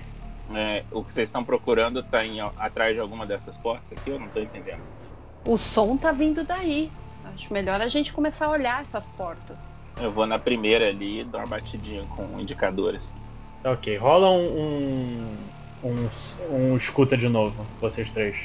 é, 0.55 0.85
o 0.91 1.05
que 1.05 1.13
vocês 1.13 1.29
estão 1.29 1.45
procurando 1.45 2.03
tá 2.03 2.25
em- 2.25 2.41
atrás 2.41 2.95
de 2.95 3.01
alguma 3.01 3.27
dessas 3.27 3.57
portas 3.59 3.93
aqui? 3.93 4.11
Eu 4.11 4.19
não 4.19 4.29
tô 4.29 4.41
entendendo. 4.41 4.83
O 5.47 5.57
som 5.57 5.97
tá 5.97 6.13
vindo 6.13 6.45
daí. 6.45 6.93
Acho 7.25 7.53
melhor 7.53 7.81
a 7.81 7.89
gente 7.89 8.13
começar 8.13 8.47
a 8.47 8.51
olhar 8.51 8.83
essas 8.83 9.11
portas. 9.13 9.59
Eu 9.99 10.13
vou 10.13 10.27
na 10.27 10.39
primeira 10.39 10.89
ali 10.89 11.21
e 11.21 11.25
dou 11.25 11.41
uma 11.41 11.47
batidinha 11.47 12.07
com 12.07 12.27
o 12.35 12.41
indicador 12.41 12.95
assim. 12.95 13.19
Tá, 13.63 13.73
Ok, 13.73 13.97
rola 13.97 14.31
um, 14.31 15.47
um, 15.47 15.49
um, 15.83 16.09
um 16.51 16.77
escuta 16.77 17.17
de 17.17 17.29
novo, 17.29 17.67
vocês 17.81 18.11
três. 18.11 18.37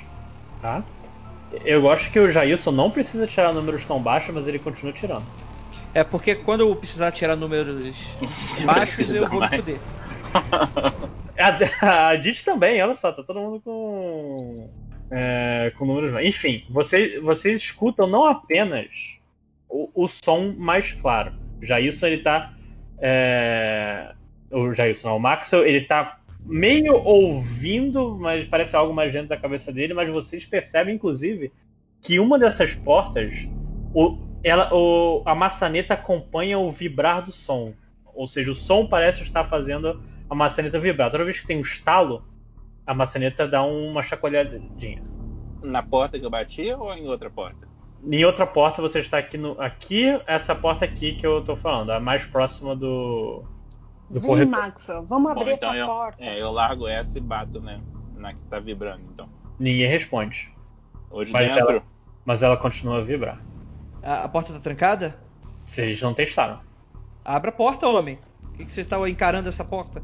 Tá? 0.61 0.83
Eu 1.63 1.81
gosto 1.81 2.11
que 2.11 2.19
o 2.19 2.29
Jailson 2.29 2.71
não 2.71 2.91
precisa 2.91 3.25
tirar 3.25 3.53
números 3.53 3.85
tão 3.85 4.01
baixos, 4.01 4.33
mas 4.33 4.47
ele 4.47 4.59
continua 4.59 4.93
tirando. 4.93 5.25
É 5.93 6.03
porque 6.03 6.35
quando 6.35 6.61
eu 6.61 6.75
precisar 6.75 7.11
tirar 7.11 7.35
números 7.35 7.95
baixos, 8.65 9.13
eu 9.13 9.27
vou 9.27 9.39
me 9.39 9.47
mais. 9.47 9.55
fuder. 9.55 9.79
A, 11.37 12.09
a 12.09 12.15
Dit 12.15 12.43
também, 12.43 12.81
olha 12.81 12.95
só, 12.95 13.11
tá 13.11 13.23
todo 13.23 13.39
mundo 13.39 13.61
com. 13.61 14.69
é, 15.11 15.71
com 15.77 15.85
números. 15.85 16.19
Enfim, 16.23 16.65
vocês, 16.69 17.21
vocês 17.21 17.61
escutam 17.61 18.07
não 18.07 18.25
apenas 18.25 18.87
o, 19.69 19.89
o 19.93 20.07
som 20.07 20.53
mais 20.57 20.93
claro. 20.93 21.31
Jailson, 21.61 22.07
ele 22.07 22.17
tá. 22.23 22.51
É, 22.99 24.13
o 24.51 24.73
Jailson, 24.73 25.09
não, 25.09 25.17
o 25.17 25.19
Maxwell, 25.19 25.65
ele 25.65 25.81
tá 25.81 26.16
meio 26.47 26.95
ouvindo, 26.95 28.17
mas 28.17 28.45
parece 28.45 28.75
algo 28.75 28.93
mais 28.93 29.11
dentro 29.11 29.27
da 29.27 29.37
cabeça 29.37 29.71
dele, 29.71 29.93
mas 29.93 30.09
vocês 30.09 30.45
percebem, 30.45 30.95
inclusive, 30.95 31.51
que 32.01 32.19
uma 32.19 32.39
dessas 32.39 32.73
portas, 32.73 33.47
o, 33.93 34.17
ela, 34.43 34.73
o, 34.73 35.21
a 35.25 35.35
maçaneta 35.35 35.93
acompanha 35.93 36.57
o 36.57 36.71
vibrar 36.71 37.23
do 37.23 37.31
som. 37.31 37.73
Ou 38.15 38.27
seja, 38.27 38.51
o 38.51 38.55
som 38.55 38.85
parece 38.85 39.23
estar 39.23 39.43
fazendo 39.43 39.99
a 40.29 40.33
maçaneta 40.33 40.79
vibrar. 40.79 41.11
Toda 41.11 41.25
vez 41.25 41.39
que 41.39 41.47
tem 41.47 41.57
um 41.57 41.61
estalo, 41.61 42.23
a 42.85 42.93
maçaneta 42.93 43.47
dá 43.47 43.63
uma 43.63 44.01
chacoalhadinha. 44.01 45.03
Na 45.61 45.83
porta 45.83 46.17
que 46.17 46.25
eu 46.25 46.29
bati 46.29 46.71
ou 46.71 46.93
em 46.93 47.07
outra 47.07 47.29
porta? 47.29 47.67
Em 48.03 48.23
outra 48.23 48.45
porta 48.45 48.81
você 48.81 48.99
está 48.99 49.17
aqui 49.17 49.37
no. 49.37 49.59
Aqui, 49.59 50.05
essa 50.27 50.55
porta 50.55 50.85
aqui 50.85 51.13
que 51.13 51.25
eu 51.25 51.41
tô 51.43 51.55
falando, 51.55 51.91
a 51.91 51.99
mais 51.99 52.23
próxima 52.25 52.75
do. 52.75 53.43
Do 54.09 54.19
Vem, 54.19 54.29
corredor. 54.29 54.51
Maxwell, 54.59 55.03
vamos 55.05 55.33
Bom, 55.33 55.39
abrir 55.41 55.53
então 55.53 55.69
essa 55.69 55.77
eu, 55.79 55.85
porta. 55.87 56.23
é, 56.25 56.41
eu 56.41 56.51
largo 56.51 56.87
essa 56.87 57.17
e 57.17 57.21
bato 57.21 57.59
né, 57.59 57.81
na 58.15 58.33
que 58.33 58.39
tá 58.49 58.59
vibrando, 58.59 59.03
então. 59.13 59.29
Ninguém 59.59 59.87
responde. 59.87 60.51
Hoje 61.09 61.31
Mas 61.33 61.47
dentro. 61.47 61.71
ela, 61.71 61.83
mas 62.25 62.43
ela 62.43 62.57
continua 62.57 62.99
a 62.99 63.03
vibrar. 63.03 63.41
A, 64.03 64.23
a 64.23 64.29
porta 64.29 64.53
tá 64.53 64.59
trancada? 64.59 65.19
Vocês 65.65 66.01
não 66.01 66.13
testaram. 66.13 66.59
Abra 67.23 67.49
a 67.49 67.53
porta, 67.53 67.87
homem. 67.87 68.19
Por 68.41 68.53
que, 68.53 68.65
que 68.65 68.71
você 68.71 68.83
tá 68.85 68.97
encarando 69.09 69.49
essa 69.49 69.63
porta? 69.63 70.01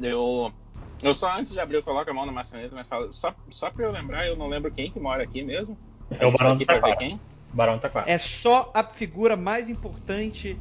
Eu. 0.00 0.52
Eu 1.00 1.14
só 1.14 1.32
antes 1.32 1.52
de 1.52 1.60
abrir, 1.60 1.76
eu 1.76 1.82
coloco 1.82 2.10
a 2.10 2.14
mão 2.14 2.26
na 2.26 2.32
maçaneta, 2.32 2.74
mas 2.74 2.86
falo. 2.88 3.12
Só, 3.12 3.32
só 3.50 3.70
pra 3.70 3.84
eu 3.84 3.92
lembrar, 3.92 4.26
eu 4.26 4.36
não 4.36 4.48
lembro 4.48 4.70
quem 4.70 4.90
que 4.90 4.98
mora 4.98 5.22
aqui 5.22 5.42
mesmo. 5.42 5.78
É 6.10 6.26
o 6.26 6.32
tá 6.32 6.38
Barão 6.38 6.52
aqui 6.54 6.64
do 6.64 6.66
pra 6.66 6.74
ver 6.76 6.80
Taquara. 6.80 6.96
quem? 6.96 7.20
O 7.52 7.56
Barão 7.56 7.78
tá 7.78 7.88
claro. 7.88 8.08
É 8.10 8.18
só 8.18 8.70
a 8.74 8.82
figura 8.82 9.36
mais 9.36 9.68
importante 9.70 10.58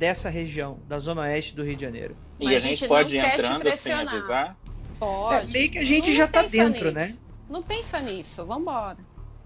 dessa 0.00 0.30
região, 0.30 0.78
da 0.88 0.98
zona 0.98 1.20
oeste 1.20 1.54
do 1.54 1.62
Rio 1.62 1.76
de 1.76 1.82
Janeiro. 1.82 2.16
E 2.40 2.46
Mas 2.46 2.54
a 2.54 2.56
a 2.56 2.60
gente 2.60 2.78
gente 2.78 2.88
pode 2.88 3.14
ir 3.14 3.18
não 3.18 3.24
quer 3.28 3.34
te 3.36 3.40
entrando 3.52 3.76
sem 3.76 3.92
avisar. 3.92 4.56
Pode. 4.98 5.50
É, 5.50 5.52
meio 5.52 5.70
que 5.70 5.78
a 5.78 5.84
gente 5.84 6.08
Não 6.08 6.16
já 6.16 6.26
tá 6.26 6.40
pensa 6.42 6.50
dentro, 6.52 6.84
nisso. 6.84 6.94
né? 6.94 7.16
Não 7.50 7.62
pensa 7.62 8.00
nisso, 8.00 8.46
vambora. 8.46 8.96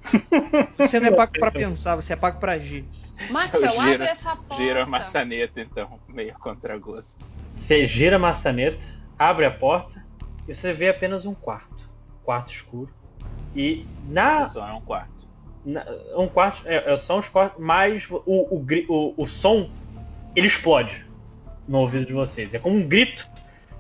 Você 0.79 1.01
não 1.01 1.09
é 1.09 1.11
pago 1.11 1.33
pra 1.33 1.51
pensar, 1.51 1.97
você 1.97 2.13
é 2.13 2.17
pago 2.17 2.39
pra 2.39 2.53
agir. 2.53 2.87
Maxwell, 3.31 3.73
giro- 3.73 3.81
abre 3.95 4.05
essa 4.07 4.37
porta. 4.37 4.55
Gira 4.63 4.83
a 4.83 4.87
maçaneta, 4.87 5.61
então, 5.61 5.99
meio 6.09 6.35
contra 6.39 6.77
gosto. 6.79 7.29
Você 7.55 7.85
gira 7.87 8.15
a 8.17 8.19
maçaneta, 8.19 8.85
abre 9.19 9.45
a 9.47 9.51
porta 9.51 10.05
e 10.47 10.55
você 10.55 10.73
vê 10.73 10.89
apenas 10.89 11.25
um 11.27 11.35
quarto. 11.35 11.91
Quarto 12.23 12.53
escuro. 12.53 12.93
E 13.57 13.87
na 14.07 14.49
Só 14.51 14.69
é 14.69 14.73
um 14.73 14.81
quarto. 14.81 15.29
Na- 15.65 15.85
um 16.17 16.29
quarto 16.29 16.63
é, 16.69 16.93
é, 16.93 16.97
são 16.97 17.19
os 17.19 17.29
quartos, 17.29 17.61
mas 17.61 18.09
o, 18.11 18.23
o, 18.27 18.65
o, 18.89 19.15
o 19.17 19.27
som 19.27 19.71
ele 20.35 20.47
explode 20.47 21.05
no 21.67 21.79
ouvido 21.81 22.07
de 22.07 22.13
vocês. 22.13 22.53
É 22.55 22.59
como 22.59 22.77
um 22.77 22.87
grito. 22.87 23.27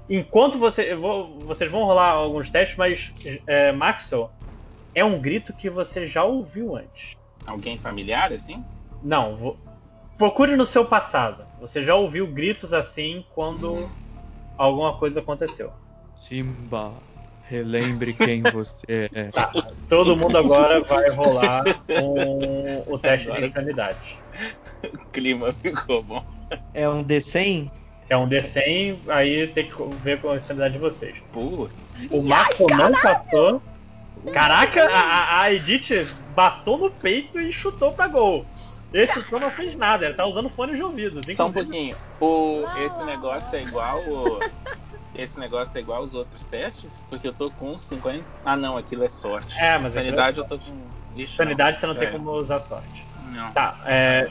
Enquanto 0.08 0.58
você, 0.58 0.92
eu 0.92 1.00
vou- 1.00 1.46
vocês 1.46 1.70
vão 1.70 1.84
rolar 1.84 2.10
alguns 2.10 2.50
testes, 2.50 2.76
mas 2.76 3.12
é, 3.46 3.72
Maxwell 3.72 4.30
é 4.94 5.04
um 5.04 5.18
grito 5.20 5.52
que 5.52 5.68
você 5.70 6.06
já 6.06 6.24
ouviu 6.24 6.76
antes. 6.76 7.16
Alguém 7.46 7.78
familiar, 7.78 8.32
assim? 8.32 8.62
Não, 9.02 9.36
vo- 9.36 9.58
procure 10.18 10.56
no 10.56 10.66
seu 10.66 10.84
passado. 10.84 11.44
Você 11.60 11.82
já 11.84 11.94
ouviu 11.94 12.26
gritos 12.26 12.72
assim 12.72 13.24
quando 13.34 13.90
alguma 14.56 14.92
coisa 14.98 15.20
aconteceu. 15.20 15.72
Simba, 16.14 16.92
relembre 17.48 18.12
quem 18.14 18.42
você 18.52 19.08
é. 19.12 19.30
Tá, 19.30 19.50
todo 19.88 20.16
mundo 20.16 20.38
agora 20.38 20.80
vai 20.82 21.10
rolar 21.10 21.64
um- 21.90 22.82
o 22.86 22.98
teste 22.98 23.26
de 23.26 23.32
Agora- 23.32 23.46
insanidade. 23.46 24.18
O 24.92 24.98
clima 25.12 25.52
ficou 25.52 26.02
bom. 26.02 26.24
É 26.72 26.88
um 26.88 27.02
D100? 27.04 27.70
É 28.08 28.16
um 28.16 28.28
D100, 28.28 28.98
aí 29.08 29.46
tem 29.48 29.68
que 29.70 29.82
ver 30.02 30.20
com 30.20 30.30
a 30.30 30.36
insanidade 30.36 30.74
de 30.74 30.80
vocês. 30.80 31.14
Putz. 31.32 32.08
O 32.10 32.22
Marco 32.22 32.66
não 32.74 32.92
passou. 32.92 33.62
Caraca, 34.32 34.84
a, 34.88 35.40
a- 35.42 35.52
Edith 35.52 36.06
bateu 36.34 36.78
no 36.78 36.90
peito 36.90 37.38
e 37.40 37.52
chutou 37.52 37.92
pra 37.92 38.08
gol. 38.08 38.46
Esse 38.92 39.20
som 39.22 39.38
não 39.38 39.50
fez 39.50 39.74
nada, 39.74 40.04
ele 40.06 40.14
tá 40.14 40.24
usando 40.24 40.48
fone 40.48 40.76
de 40.76 40.82
ouvido. 40.82 41.20
Só 41.34 41.46
um 41.46 41.48
inclusive- 41.50 41.70
pouquinho. 41.72 41.96
O, 42.20 42.64
esse 42.86 43.02
negócio 43.04 43.56
é 43.56 43.62
igual. 43.62 43.98
o- 44.00 44.38
esse 45.14 45.38
negócio 45.38 45.76
é 45.76 45.80
igual 45.80 46.02
aos 46.02 46.14
outros 46.14 46.44
testes? 46.46 47.02
Porque 47.10 47.26
eu 47.28 47.32
tô 47.32 47.50
com 47.50 47.76
50. 47.76 48.24
Ah, 48.44 48.56
não, 48.56 48.76
aquilo 48.76 49.04
é 49.04 49.08
sorte. 49.08 49.58
É, 49.58 49.78
mas 49.78 49.92
Sanidade 49.92 50.38
eu 50.38 50.44
tô 50.44 50.58
com. 50.58 50.72
Ixi, 51.16 51.36
Sanidade 51.36 51.78
você 51.80 51.86
não 51.86 51.94
tem 51.94 52.08
é. 52.08 52.10
como 52.10 52.30
usar 52.32 52.60
sorte. 52.60 53.04
Não. 53.30 53.50
Tá, 53.52 53.78
é. 53.86 54.28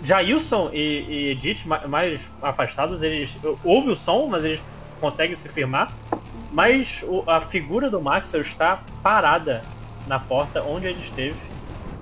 Jailson 0.00 0.70
e, 0.72 0.78
e 0.78 1.30
Edith, 1.30 1.64
ma- 1.66 1.86
mais 1.86 2.30
afastados, 2.40 3.02
eles 3.02 3.38
ouvem 3.62 3.90
o 3.92 3.96
som, 3.96 4.28
mas 4.28 4.44
eles 4.44 4.64
conseguem 5.00 5.36
se 5.36 5.48
firmar. 5.48 5.98
Mas 6.50 7.00
o- 7.02 7.24
a 7.28 7.40
figura 7.40 7.90
do 7.90 8.00
Maxwell 8.00 8.42
está 8.42 8.84
parada 9.02 9.68
na 10.04 10.18
porta 10.18 10.62
onde 10.64 10.86
ele 10.86 11.00
esteve, 11.00 11.40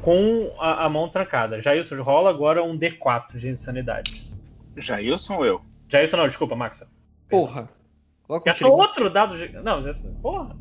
com 0.01 0.55
a, 0.59 0.87
a 0.87 0.89
mão 0.89 1.09
trancada. 1.09 1.61
Jailson, 1.61 2.03
rola 2.03 2.31
agora 2.31 2.63
um 2.63 2.77
D4 2.77 3.39
de 3.39 3.49
insanidade. 3.49 4.27
Jailson 4.77 5.37
ou 5.37 5.45
eu? 5.47 5.61
Jailson, 5.89 6.17
não, 6.17 6.29
desculpa, 6.29 6.57
Maxwell. 6.57 6.89
Porra. 7.29 7.69
Tô 8.69 8.75
outro 8.75 9.11
dado 9.11 9.37
de. 9.37 9.53
Não, 9.63 9.87
esse- 9.89 10.09
porra. 10.23 10.57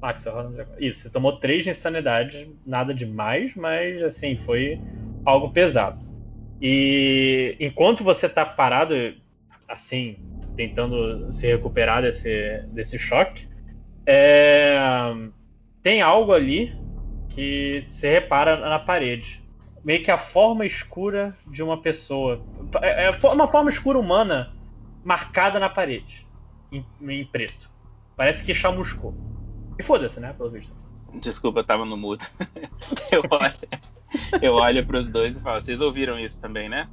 Maxwell, 0.00 0.34
rola 0.34 0.48
um 0.48 0.52
D4. 0.52 0.84
Isso, 0.84 1.02
você 1.02 1.10
tomou 1.10 1.38
3 1.38 1.64
de 1.64 1.70
insanidade, 1.70 2.56
nada 2.66 2.92
demais, 2.92 3.54
mas 3.54 4.02
assim, 4.02 4.36
foi 4.36 4.78
algo 5.24 5.50
pesado. 5.50 5.98
E 6.62 7.56
enquanto 7.58 8.04
você 8.04 8.28
tá 8.28 8.46
parado, 8.46 8.94
assim, 9.68 10.16
tentando 10.54 11.32
se 11.32 11.46
recuperar 11.48 12.02
desse, 12.02 12.64
desse 12.70 12.98
choque. 13.00 13.42
É, 14.06 14.76
tem 15.82 16.00
algo 16.00 16.32
ali 16.32 16.72
que 17.30 17.84
se 17.88 18.08
repara 18.08 18.56
na 18.56 18.78
parede. 18.78 19.42
Meio 19.84 20.04
que 20.04 20.10
a 20.10 20.18
forma 20.18 20.64
escura 20.64 21.36
de 21.46 21.62
uma 21.62 21.82
pessoa. 21.82 22.46
É 22.80 23.06
é 23.06 23.26
uma 23.26 23.48
forma 23.48 23.70
escura 23.70 23.98
humana 23.98 24.52
marcada 25.02 25.58
na 25.58 25.68
parede. 25.68 26.24
Em, 26.70 26.86
em 27.00 27.24
preto. 27.26 27.68
Parece 28.16 28.44
que 28.44 28.54
chamuscou. 28.54 29.16
E 29.78 29.82
foda-se, 29.82 30.20
né? 30.20 30.32
Pelo 30.32 30.50
visto. 30.50 30.72
Desculpa, 31.20 31.60
eu 31.60 31.64
tava 31.64 31.84
no 31.84 31.96
mudo. 31.96 32.24
eu 33.10 33.22
olho, 33.30 33.54
eu 34.42 34.54
olho 34.54 34.86
pros 34.86 35.10
dois 35.10 35.36
e 35.36 35.40
falo, 35.40 35.60
vocês 35.60 35.80
ouviram 35.80 36.18
isso 36.18 36.40
também, 36.40 36.68
né? 36.68 36.88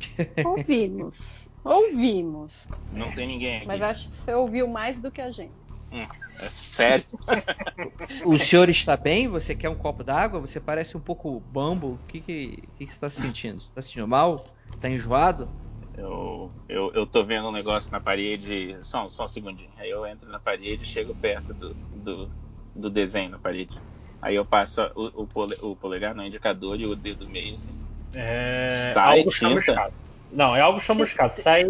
Ouvimos. 0.44 1.48
Ouvimos. 1.64 2.68
Não 2.90 3.10
tem 3.12 3.26
ninguém 3.26 3.58
aqui. 3.58 3.66
Mas 3.66 3.82
acho 3.82 4.08
que 4.08 4.16
você 4.16 4.34
ouviu 4.34 4.66
mais 4.66 5.00
do 5.00 5.10
que 5.10 5.20
a 5.20 5.30
gente. 5.30 5.54
Hum, 5.92 6.06
é 6.38 6.48
sério? 6.50 7.04
O 8.24 8.38
senhor 8.38 8.68
está 8.68 8.96
bem? 8.96 9.28
Você 9.28 9.54
quer 9.54 9.68
um 9.68 9.74
copo 9.74 10.02
d'água? 10.02 10.40
Você 10.40 10.60
parece 10.60 10.96
um 10.96 11.00
pouco 11.00 11.40
bambo. 11.40 11.94
O 11.94 11.98
que, 12.06 12.20
que, 12.20 12.56
que, 12.76 12.86
que 12.86 12.86
você 12.86 12.94
está 12.94 13.08
sentindo? 13.08 13.60
Você 13.60 13.68
está 13.68 13.82
sentindo 13.82 14.06
mal? 14.08 14.44
Está 14.74 14.88
enjoado? 14.88 15.48
Eu, 15.94 16.52
eu, 16.68 16.92
eu 16.92 17.06
tô 17.06 17.24
vendo 17.24 17.48
um 17.48 17.52
negócio 17.52 17.90
na 17.92 18.00
parede. 18.00 18.76
Só, 18.82 19.08
só 19.08 19.24
um 19.24 19.28
segundinho. 19.28 19.70
Aí 19.76 19.90
eu 19.90 20.04
entro 20.06 20.28
na 20.28 20.38
parede 20.38 20.82
e 20.82 20.86
chego 20.86 21.14
perto 21.14 21.54
do, 21.54 21.76
do, 21.90 22.30
do 22.74 22.90
desenho 22.90 23.30
na 23.30 23.38
parede. 23.38 23.78
Aí 24.22 24.34
eu 24.36 24.44
passo 24.44 24.82
o, 24.94 25.22
o, 25.22 25.26
pole, 25.26 25.56
o 25.62 25.74
polegar 25.74 26.14
no 26.14 26.24
indicador 26.24 26.78
e 26.78 26.86
o 26.86 26.94
dedo 26.94 27.28
meio 27.28 27.54
assim. 27.54 27.74
É. 28.14 28.90
Sai 28.92 29.18
algo 29.20 29.30
tinta? 29.30 29.36
chamuscado. 29.48 29.94
Não, 30.32 30.54
é 30.54 30.60
algo 30.60 30.80
chamuscado. 30.80 31.34
Sai. 31.40 31.64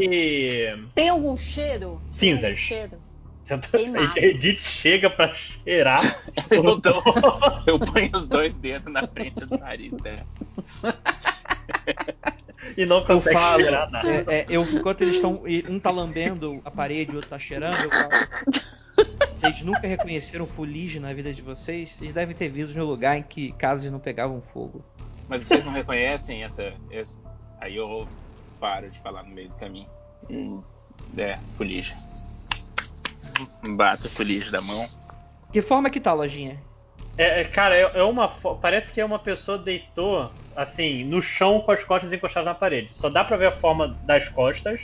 Tem 0.95 1.09
algum 1.09 1.37
cheiro? 1.37 2.01
Cinzas. 2.11 2.45
algum 2.45 2.57
cheiro? 2.57 2.99
Queimado. 3.73 4.13
Edith 4.19 4.61
chega 4.61 5.11
pra 5.11 5.35
cheirar. 5.35 6.01
Eu, 6.51 6.77
dou- 6.77 7.03
eu 7.67 7.79
ponho 7.81 8.11
os 8.15 8.29
dois 8.29 8.57
dedos 8.57 8.93
na 8.93 9.07
frente 9.07 9.45
do 9.45 9.59
nariz 9.59 9.93
dela. 9.93 10.25
e 12.77 12.87
não 12.87 12.99
Eu 12.99 13.05
consegue 13.07 13.35
falo, 13.35 13.61
cheirar 13.63 13.91
nada. 13.91 14.09
é, 14.09 14.25
é, 14.29 14.47
eu, 14.49 14.63
enquanto 14.63 15.03
eles 15.03 15.17
estão. 15.17 15.43
Um 15.69 15.81
tá 15.81 15.91
lambendo 15.91 16.61
a 16.65 16.71
parede 16.71 17.11
e 17.11 17.15
o 17.15 17.17
outro 17.17 17.31
tá 17.31 17.39
cheirando, 17.39 17.83
eu 17.83 17.91
falo. 17.91 18.11
Vocês 19.35 19.63
nunca 19.63 19.87
reconheceram 19.87 20.47
fuligem 20.47 21.01
na 21.01 21.13
vida 21.13 21.33
de 21.33 21.41
vocês? 21.43 21.91
Vocês 21.91 22.13
devem 22.13 22.35
ter 22.37 22.49
vindo 22.49 22.73
de 22.73 22.81
um 22.81 22.85
lugar 22.85 23.17
em 23.17 23.23
que 23.23 23.53
casas 23.53 23.91
não 23.91 23.99
pegavam 23.99 24.41
fogo. 24.41 24.85
Mas 25.29 25.43
vocês 25.47 25.65
não 25.65 25.73
reconhecem 25.73 26.43
essa, 26.45 26.75
essa- 26.91 27.19
Aí 27.61 27.77
eu 27.77 28.07
paro 28.59 28.91
de 28.91 28.99
falar 29.01 29.23
no 29.23 29.31
meio 29.35 29.49
do 29.49 29.57
caminho. 29.57 29.89
Hum, 30.31 30.63
É, 31.17 31.39
fuligem. 31.57 31.97
Bato 33.77 34.07
o 34.07 34.11
fuligem 34.11 34.51
da 34.51 34.61
mão. 34.61 34.87
Que 35.53 35.61
forma 35.63 35.91
que 35.91 36.01
tá, 36.01 36.13
lojinha? 36.13 36.63
É, 37.19 37.41
é, 37.41 37.45
cara, 37.45 37.75
é, 37.77 37.99
é 37.99 38.03
uma. 38.03 38.29
fo- 38.29 38.57
Parece 38.57 38.93
que 38.93 39.01
é 39.01 39.05
uma 39.05 39.19
pessoa 39.19 39.59
deitou, 39.59 40.31
assim, 40.55 41.05
no 41.05 41.21
chão 41.21 41.61
com 41.61 41.73
as 41.73 41.83
costas 41.85 42.13
encostadas 42.13 42.47
na 42.47 42.55
parede. 42.55 42.95
Só 42.95 43.09
dá 43.09 43.25
pra 43.25 43.37
ver 43.37 43.47
a 43.47 43.53
forma 43.53 43.89
das 44.05 44.29
costas, 44.29 44.81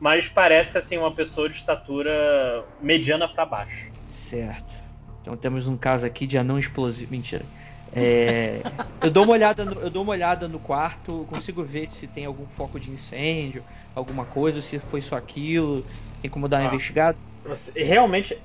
mas 0.00 0.28
parece, 0.28 0.78
assim, 0.78 0.96
uma 0.96 1.12
pessoa 1.12 1.48
de 1.48 1.56
estatura 1.56 2.64
mediana 2.80 3.26
pra 3.28 3.44
baixo. 3.44 3.90
Certo. 4.06 4.74
Então 5.20 5.36
temos 5.36 5.66
um 5.66 5.76
caso 5.76 6.06
aqui 6.06 6.26
de 6.26 6.38
anão 6.38 6.58
explosivo. 6.58 7.10
Mentira. 7.10 7.44
É, 7.92 8.60
eu 9.02 9.10
dou 9.10 9.24
uma 9.24 9.32
olhada 9.32 9.64
no, 9.64 9.80
eu 9.80 9.90
dou 9.90 10.02
uma 10.02 10.12
olhada 10.12 10.46
no 10.46 10.58
quarto, 10.58 11.26
consigo 11.28 11.62
ver 11.64 11.88
se 11.88 12.06
tem 12.06 12.26
algum 12.26 12.46
foco 12.46 12.78
de 12.78 12.90
incêndio, 12.90 13.64
alguma 13.94 14.26
coisa, 14.26 14.60
se 14.60 14.78
foi 14.78 15.00
só 15.00 15.16
aquilo. 15.16 15.84
Tem 16.20 16.30
como 16.30 16.48
dar 16.48 16.58
uma 16.58 16.64
Ah. 16.64 16.66
investigada? 16.68 17.16
Você- 17.44 17.82
realmente, 17.82 18.36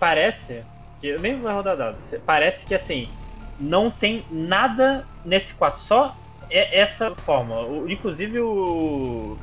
parece. 0.00 0.64
que 1.00 1.06
Eu 1.06 1.20
nem 1.20 1.40
vou 1.40 1.52
rodar 1.52 1.76
dados. 1.76 2.04
Parece 2.26 2.66
que, 2.66 2.74
assim, 2.74 3.08
não 3.60 3.88
tem 3.88 4.24
nada 4.30 5.06
nesse 5.24 5.54
quarto. 5.54 5.78
Só 5.78 6.16
é 6.50 6.80
essa 6.80 7.14
forma. 7.14 7.54
Inclusive, 7.88 8.40
o. 8.40 9.38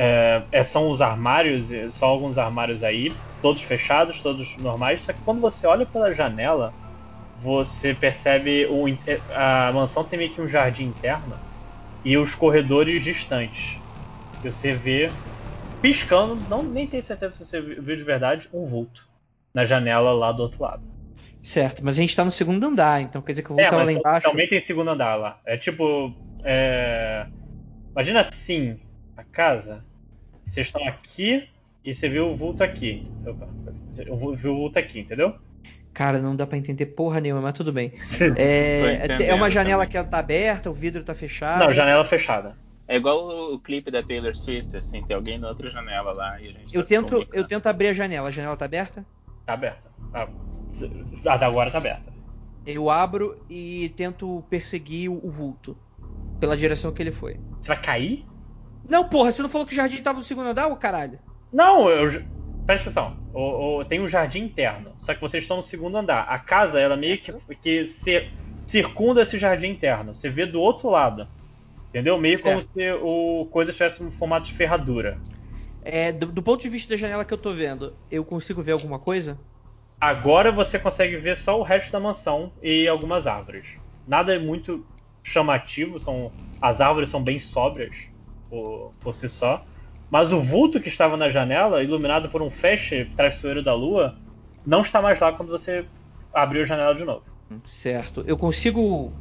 é, 0.00 0.46
é, 0.52 0.64
são 0.64 0.90
os 0.90 1.00
armários, 1.02 1.70
é, 1.72 1.90
são 1.90 2.08
alguns 2.08 2.38
armários 2.38 2.82
aí, 2.82 3.20
todos 3.40 3.62
fechados, 3.62 4.22
todos 4.22 4.56
normais. 4.56 5.02
Só 5.02 5.12
que 5.12 5.20
quando 5.22 5.40
você 5.40 5.66
olha 5.66 5.86
pela 5.86 6.12
janela, 6.14 6.74
você 7.34 7.94
percebe 7.94 8.66
o, 8.66 8.88
é, 8.88 9.24
a 9.30 9.72
mansão 9.72 10.04
tem 10.04 10.18
meio 10.18 10.34
que 10.34 10.40
um 10.40 10.48
jardim 10.48 10.84
interno 10.86 11.40
e 12.04 12.16
os 12.18 12.34
corredores 12.34 13.02
distantes. 13.02 13.82
Você 14.42 14.74
vê 14.74 15.18
piscando, 15.80 16.36
não 16.48 16.64
nem 16.64 16.88
tenho 16.88 17.02
certeza 17.02 17.36
se 17.36 17.46
você 17.46 17.60
viu 17.60 17.96
de 17.96 18.04
verdade, 18.04 18.48
um 18.52 18.64
vulto 18.66 19.08
na 19.54 19.64
janela 19.66 20.12
lá 20.14 20.32
do 20.32 20.42
outro 20.42 20.62
lado. 20.64 20.82
Certo, 21.42 21.84
mas 21.84 21.96
a 21.98 22.00
gente 22.02 22.14
tá 22.16 22.24
no 22.24 22.30
segundo 22.30 22.64
andar, 22.66 23.00
então 23.02 23.22
quer 23.22 23.32
dizer 23.32 23.42
que 23.42 23.50
eu 23.50 23.56
vou 23.56 23.62
É, 23.62 23.64
estar 23.64 23.76
mas 23.76 23.92
lá 23.92 23.92
embaixo. 23.92 24.30
também 24.30 24.48
tem 24.48 24.60
segundo 24.60 24.90
andar 24.90 25.16
lá. 25.16 25.40
É 25.44 25.56
tipo. 25.56 26.14
é, 26.44 27.26
Imagina 27.96 28.22
assim, 28.22 28.80
a 29.16 29.24
casa. 29.24 29.86
Vocês 30.50 30.66
estão 30.66 30.84
aqui 30.84 31.48
e 31.84 31.94
você 31.94 32.08
viu 32.08 32.28
o 32.28 32.36
vulto 32.36 32.64
aqui. 32.64 33.06
Opa, 33.24 33.48
Eu 33.98 34.34
viu 34.34 34.52
o 34.52 34.56
vulto 34.56 34.80
aqui, 34.80 34.98
entendeu? 34.98 35.36
Cara, 35.94 36.20
não 36.20 36.34
dá 36.34 36.44
pra 36.44 36.58
entender 36.58 36.86
porra 36.86 37.20
nenhuma, 37.20 37.40
mas 37.40 37.54
tudo 37.54 37.72
bem. 37.72 37.92
É, 38.36 39.26
é 39.28 39.34
uma 39.34 39.48
janela 39.48 39.84
também. 39.84 39.88
que 39.90 39.96
ela 39.96 40.06
tá 40.06 40.18
aberta, 40.18 40.68
o 40.68 40.74
vidro 40.74 41.04
tá 41.04 41.14
fechado. 41.14 41.64
Não, 41.64 41.72
janela 41.72 42.04
fechada. 42.04 42.56
É 42.88 42.96
igual 42.96 43.54
o, 43.54 43.60
clipe 43.60 43.92
da 43.92 44.02
Taylor 44.02 44.34
Swift, 44.34 44.76
assim, 44.76 45.04
tem 45.04 45.14
alguém 45.14 45.38
na 45.38 45.48
outra 45.48 45.70
janela 45.70 46.12
lá 46.12 46.40
e 46.40 46.48
a 46.48 46.52
gente 46.52 46.74
Eu 46.74 46.82
tá 46.82 46.88
tento, 46.88 47.04
eu 47.04 47.18
comunicando. 47.20 47.46
tento 47.46 47.66
abrir 47.68 47.86
a 47.86 47.92
janela. 47.92 48.28
A 48.28 48.32
janela 48.32 48.56
tá 48.56 48.64
aberta? 48.64 49.06
Tá 49.46 49.52
aberta. 49.52 49.88
Ah, 50.12 50.28
até 51.26 51.44
agora 51.44 51.70
tá 51.70 51.78
aberta. 51.78 52.12
Eu 52.66 52.90
abro 52.90 53.40
e 53.48 53.92
tento 53.96 54.44
perseguir 54.50 55.08
o, 55.08 55.24
o 55.24 55.30
vulto 55.30 55.78
pela 56.40 56.56
direção 56.56 56.90
que 56.90 57.00
ele 57.00 57.12
foi. 57.12 57.38
Você 57.60 57.68
vai 57.68 57.80
cair? 57.80 58.29
Não, 58.90 59.08
porra, 59.08 59.32
você 59.32 59.40
não 59.42 59.48
falou 59.48 59.66
que 59.66 59.72
o 59.72 59.76
jardim 59.76 60.02
tava 60.02 60.18
no 60.18 60.24
segundo 60.24 60.48
andar, 60.48 60.66
ô 60.68 60.76
caralho? 60.76 61.18
Não, 61.52 61.88
eu. 61.90 62.24
Presta 62.66 62.88
atenção. 62.90 63.16
O, 63.32 63.78
o- 63.80 63.84
tem 63.84 64.00
um 64.00 64.08
jardim 64.08 64.40
interno. 64.44 64.94
Só 64.98 65.14
que 65.14 65.20
vocês 65.20 65.44
estão 65.44 65.56
no 65.58 65.62
segundo 65.64 65.96
andar. 65.96 66.22
A 66.28 66.38
casa, 66.38 66.80
ela 66.80 66.96
meio 66.96 67.20
que, 67.20 67.32
que 67.56 67.84
se- 67.84 68.28
circunda 68.66 69.22
esse 69.22 69.38
jardim 69.38 69.68
interno. 69.68 70.14
Você 70.14 70.28
vê 70.30 70.46
do 70.46 70.60
outro 70.60 70.88
lado. 70.90 71.28
Entendeu? 71.90 72.18
Meio 72.18 72.40
Certo. 72.40 72.42
como 72.42 72.62
se 72.62 72.92
o 73.02 73.48
coisa 73.52 73.72
tivesse 73.72 74.02
um 74.02 74.10
formato 74.12 74.48
de 74.48 74.54
ferradura. 74.54 75.20
É, 75.82 76.12
do, 76.12 76.26
do 76.32 76.42
ponto 76.42 76.62
de 76.62 76.68
vista 76.68 76.90
da 76.90 76.96
janela 76.96 77.24
que 77.24 77.32
eu 77.32 77.38
tô 77.38 77.54
vendo, 77.54 77.96
eu 78.10 78.24
consigo 78.24 78.62
ver 78.62 78.72
alguma 78.72 78.98
coisa? 78.98 79.40
Agora 80.00 80.50
você 80.50 80.78
consegue 80.78 81.16
ver 81.16 81.36
só 81.36 81.58
o 81.58 81.62
resto 81.62 81.92
da 81.92 82.00
mansão 82.00 82.52
e 82.62 82.88
algumas 82.88 83.26
árvores. 83.26 83.66
Nada 84.06 84.34
é 84.34 84.38
muito 84.38 84.86
chamativo, 85.22 85.98
são 85.98 86.32
as 86.60 86.80
árvores 86.80 87.08
são 87.10 87.22
bem 87.22 87.38
sóbrias 87.38 87.96
por, 88.50 88.90
por 89.00 89.14
si 89.14 89.28
só. 89.28 89.64
Mas 90.10 90.32
o 90.32 90.40
vulto 90.40 90.80
que 90.80 90.88
estava 90.88 91.16
na 91.16 91.30
janela, 91.30 91.82
iluminado 91.82 92.28
por 92.28 92.42
um 92.42 92.50
feixe 92.50 93.04
traiçoeiro 93.16 93.62
da 93.62 93.72
lua, 93.72 94.16
não 94.66 94.82
está 94.82 95.00
mais 95.00 95.18
lá 95.20 95.32
quando 95.32 95.50
você 95.50 95.84
abriu 96.34 96.62
a 96.62 96.66
janela 96.66 96.94
de 96.94 97.04
novo. 97.04 97.22
Certo. 97.64 98.24
Eu 98.26 98.36
consigo 98.36 99.12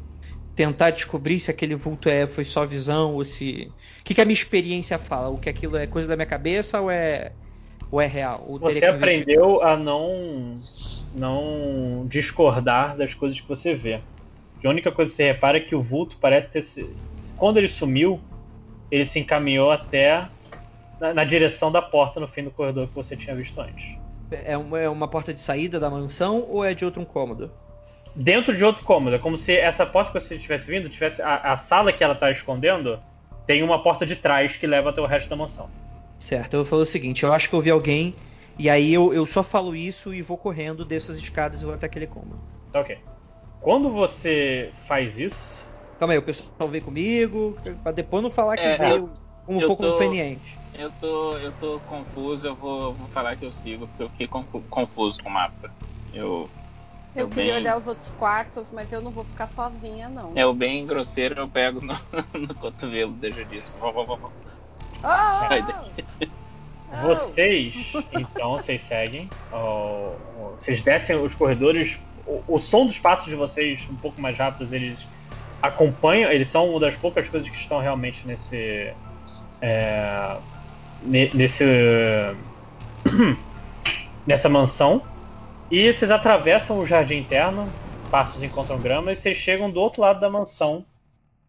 tentar 0.55 0.89
descobrir 0.89 1.39
se 1.39 1.49
aquele 1.49 1.75
vulto 1.75 2.09
é 2.09 2.27
foi 2.27 2.43
só 2.43 2.65
visão 2.65 3.13
ou 3.13 3.23
se. 3.23 3.71
O 4.01 4.03
que, 4.03 4.13
que 4.13 4.21
a 4.21 4.25
minha 4.25 4.33
experiência 4.33 4.97
fala? 4.97 5.29
O 5.29 5.37
que 5.37 5.47
aquilo 5.47 5.77
é 5.77 5.87
coisa 5.87 6.07
da 6.07 6.15
minha 6.15 6.25
cabeça 6.25 6.81
ou 6.81 6.91
é 6.91 7.31
ou 7.91 8.01
é 8.01 8.05
real? 8.05 8.43
Ou 8.47 8.59
Você 8.59 8.85
aprendeu 8.85 9.63
a 9.63 9.77
não 9.77 10.59
não 11.15 12.05
discordar 12.07 12.97
das 12.97 13.13
coisas 13.13 13.39
que 13.39 13.47
você 13.47 13.73
vê. 13.73 14.01
A 14.63 14.69
única 14.69 14.91
coisa 14.91 15.09
que 15.09 15.15
você 15.15 15.27
repara 15.27 15.57
é 15.57 15.61
que 15.61 15.73
o 15.73 15.81
vulto 15.81 16.17
parece 16.19 16.51
ter 16.51 16.61
se... 16.61 16.89
quando 17.37 17.57
ele 17.57 17.69
sumiu, 17.69 18.19
ele 18.91 19.05
se 19.05 19.19
encaminhou 19.19 19.71
até 19.71 20.27
na, 20.99 21.13
na 21.13 21.23
direção 21.23 21.71
da 21.71 21.81
porta 21.81 22.19
no 22.19 22.27
fim 22.27 22.43
do 22.43 22.51
corredor 22.51 22.87
que 22.87 22.95
você 22.95 23.15
tinha 23.15 23.35
visto 23.35 23.59
antes. 23.59 23.97
É 24.31 24.57
uma, 24.57 24.79
é 24.79 24.89
uma 24.89 25.07
porta 25.07 25.33
de 25.33 25.41
saída 25.41 25.79
da 25.79 25.89
mansão 25.89 26.45
ou 26.47 26.63
é 26.63 26.73
de 26.73 26.85
outro 26.85 27.03
cômodo? 27.05 27.51
Dentro 28.15 28.55
de 28.55 28.63
outro 28.63 28.83
cômodo, 28.83 29.15
é 29.15 29.19
como 29.19 29.37
se 29.37 29.55
essa 29.55 29.85
porta 29.85 30.11
que 30.11 30.19
você 30.19 30.35
estivesse 30.35 30.67
vindo, 30.67 30.89
tivesse 30.89 31.21
a, 31.21 31.35
a 31.37 31.55
sala 31.55 31.93
que 31.93 32.03
ela 32.03 32.13
está 32.13 32.29
escondendo, 32.29 32.99
tem 33.45 33.63
uma 33.63 33.81
porta 33.81 34.05
de 34.05 34.15
trás 34.15 34.55
que 34.57 34.67
leva 34.67 34.89
até 34.89 35.01
o 35.01 35.05
resto 35.05 35.29
da 35.29 35.35
mansão. 35.35 35.69
Certo, 36.17 36.53
eu 36.53 36.59
vou 36.59 36.65
falar 36.65 36.81
o 36.81 36.85
seguinte, 36.85 37.23
eu 37.23 37.31
acho 37.31 37.49
que 37.49 37.55
eu 37.55 37.61
vi 37.61 37.69
alguém, 37.69 38.13
e 38.57 38.69
aí 38.69 38.93
eu, 38.93 39.13
eu 39.13 39.25
só 39.25 39.41
falo 39.41 39.75
isso 39.75 40.13
e 40.13 40.21
vou 40.21 40.37
correndo, 40.37 40.83
desço 40.83 41.11
as 41.11 41.17
escadas 41.17 41.61
e 41.61 41.65
vou 41.65 41.73
até 41.73 41.85
aquele 41.85 42.07
cômodo. 42.07 42.39
Tá 42.73 42.81
ok. 42.81 42.97
Quando 43.61 43.89
você 43.89 44.71
faz 44.85 45.17
isso, 45.17 45.58
Calma 45.99 46.13
aí, 46.13 46.17
o 46.17 46.23
pessoal 46.23 46.67
veio 46.69 46.83
comigo, 46.83 47.57
pra 47.83 47.91
depois 47.91 48.23
não 48.23 48.31
falar 48.31 48.55
que 48.55 48.63
É, 48.63 48.77
veio 48.77 49.11
como 49.45 49.59
eu 49.61 49.67
for 49.67 49.75
tô- 49.75 49.91
conveniente. 49.91 50.57
Eu 50.73 50.89
tô, 50.91 51.37
eu 51.37 51.51
tô 51.53 51.79
confuso, 51.81 52.47
eu 52.47 52.55
vou, 52.55 52.93
vou 52.95 53.07
falar 53.09 53.35
que 53.35 53.43
eu 53.45 53.51
sigo, 53.51 53.85
porque 53.87 54.03
eu 54.03 54.09
fiquei 54.09 54.27
confu- 54.27 54.63
confuso 54.69 55.19
com 55.21 55.29
o 55.29 55.33
mapa. 55.33 55.69
Eu, 56.13 56.49
Eu 57.13 57.23
Eu 57.25 57.29
queria 57.29 57.53
bem- 57.53 57.61
olhar 57.61 57.77
os 57.77 57.85
outros 57.87 58.11
quartos, 58.11 58.71
mas 58.71 58.91
eu 58.91 59.01
não 59.01 59.11
vou 59.11 59.25
ficar 59.25 59.47
sozinha, 59.47 60.07
não. 60.07 60.37
eu 60.37 60.53
bem 60.53 60.85
grosseiro, 60.85 61.37
eu 61.41 61.49
pego 61.49 61.81
no, 61.81 61.93
no 62.47 62.55
cotovelo, 62.55 63.11
deixa 63.13 63.43
disso. 63.43 63.73
Vou, 63.77 63.91
vou, 63.91 64.05
vou. 64.05 64.31
Ah! 65.03 65.47
Sai 65.49 65.61
daqui. 65.65 66.33
Vocês, 67.03 67.75
então, 68.13 68.53
vocês 68.53 68.81
seguem. 68.83 69.29
vocês 70.57 70.81
descem 70.81 71.15
os 71.17 71.35
corredores. 71.35 71.99
O, 72.25 72.55
o 72.55 72.59
som 72.59 72.85
dos 72.85 72.99
passos 72.99 73.25
de 73.25 73.35
vocês, 73.35 73.85
um 73.89 73.95
pouco 73.95 74.21
mais 74.21 74.37
rápidos, 74.37 74.71
eles 74.71 75.07
acompanham. 75.61 76.31
Eles 76.31 76.47
são 76.47 76.69
uma 76.69 76.79
das 76.79 76.95
poucas 76.95 77.27
coisas 77.29 77.49
que 77.49 77.57
estão 77.57 77.79
realmente 77.79 78.27
nesse. 78.27 78.93
é, 79.61 80.37
ne- 81.01 81.31
nesse. 81.33 81.63
nessa 84.25 84.49
mansão. 84.49 85.03
E 85.71 85.91
vocês 85.93 86.09
atravessam 86.11 86.79
o 86.79 86.85
jardim 86.85 87.17
interno, 87.17 87.73
passos 88.09 88.41
encontram 88.41 88.81
grama, 88.81 89.11
e 89.11 89.15
vocês 89.15 89.37
chegam 89.37 89.69
do 89.69 89.79
outro 89.79 90.01
lado 90.01 90.19
da 90.19 90.29
mansão. 90.29 90.85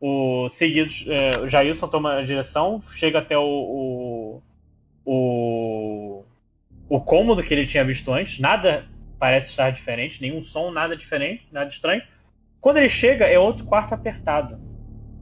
O 0.01 0.49
seguidos, 0.49 1.05
é, 1.09 1.41
o 1.41 1.49
Jailson 1.49 1.89
toma 1.89 2.15
a 2.15 2.23
direção, 2.23 2.83
chega 2.95 3.19
até 3.19 3.37
o, 3.37 3.43
o, 3.45 4.43
o, 5.05 6.25
o 6.89 7.01
cômodo 7.01 7.43
que 7.43 7.53
ele 7.53 7.67
tinha 7.67 7.85
visto 7.85 8.13
antes. 8.13 8.39
Nada 8.39 8.87
parece 9.19 9.51
estar 9.51 9.71
diferente, 9.71 10.23
nenhum 10.23 10.43
som, 10.43 10.71
nada 10.71 10.97
diferente, 10.97 11.47
nada 11.53 11.69
estranho. 11.69 12.03
Quando 12.61 12.77
ele 12.77 12.89
chega, 12.89 13.27
é 13.27 13.39
outro 13.39 13.65
quarto 13.65 13.95
apertado, 13.95 14.59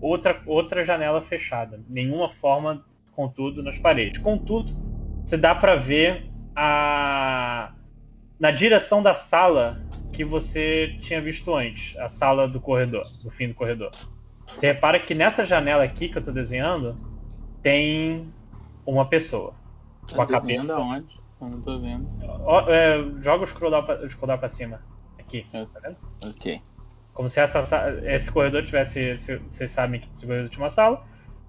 outra, 0.01 0.41
outra 0.47 0.85
janela 0.85 1.21
fechada, 1.23 1.81
nenhuma 1.89 2.29
forma, 2.29 2.85
contudo, 3.13 3.63
nas 3.63 3.79
paredes. 3.79 4.21
Contudo, 4.21 4.73
você 5.25 5.37
dá 5.37 5.55
para 5.55 5.77
ver 5.77 6.31
a 6.55 7.73
na 8.39 8.51
direção 8.53 9.03
da 9.03 9.15
sala 9.15 9.81
que 10.13 10.25
você 10.25 10.97
tinha 11.01 11.21
visto 11.21 11.55
antes, 11.55 11.97
a 11.99 12.09
sala 12.09 12.47
do 12.47 12.61
corredor, 12.61 13.05
do 13.23 13.31
fim 13.31 13.49
do 13.49 13.55
corredor. 13.55 13.91
Você 14.47 14.67
repara 14.69 14.99
que 14.99 15.15
nessa 15.15 15.45
janela 15.45 15.85
aqui 15.85 16.09
que 16.09 16.19
eu 16.19 16.23
tô 16.25 16.33
desenhando 16.33 16.97
tem 17.63 18.33
uma 18.87 19.07
pessoa. 19.07 19.55
Com 20.11 20.23
a 20.23 20.27
Tá 20.27 20.41
cabeça. 20.41 20.77
aonde? 20.77 21.21
Eu 21.41 21.49
não 21.49 21.61
tô 21.61 21.79
vendo. 21.81 22.09
É, 22.69 23.23
joga 23.23 23.45
o 23.45 23.47
scroll 23.47 23.83
pra, 23.83 24.09
scroll 24.09 24.27
down 24.29 24.39
pra 24.39 24.49
cima. 24.49 24.81
Aqui, 25.19 25.47
tá 25.53 25.81
vendo? 25.81 25.97
Ok. 26.23 26.61
Como 27.19 27.29
se 27.29 27.41
essa, 27.41 27.67
sa- 27.67 27.91
esse 28.05 28.31
corredor 28.31 28.65
tivesse. 28.65 29.17
se- 29.17 29.39
Vocês 29.39 29.73
sabem 29.73 29.99
que 30.01 30.09
esse 30.15 30.25
corredor 30.25 30.49
tinha 30.49 30.63
uma 30.63 30.71
sala. 30.71 31.05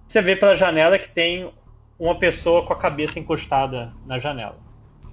Você 0.07 0.19
vê 0.19 0.35
pela 0.35 0.55
janela 0.55 0.97
que 0.97 1.09
tem 1.09 1.53
uma 1.99 2.17
pessoa 2.17 2.65
com 2.65 2.73
a 2.73 2.75
cabeça 2.75 3.19
encostada 3.19 3.93
na 4.03 4.17
janela. 4.17 4.57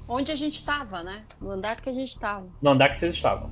Onde 0.09 0.33
a 0.33 0.35
gente 0.35 0.65
tava, 0.65 1.03
né? 1.03 1.27
No 1.39 1.51
andar 1.51 1.79
que 1.79 1.91
a 1.91 1.93
gente 1.93 2.19
tava. 2.19 2.49
No 2.63 2.71
andar 2.71 2.89
que 2.89 2.97
vocês 2.99 3.13
estavam. 3.13 3.51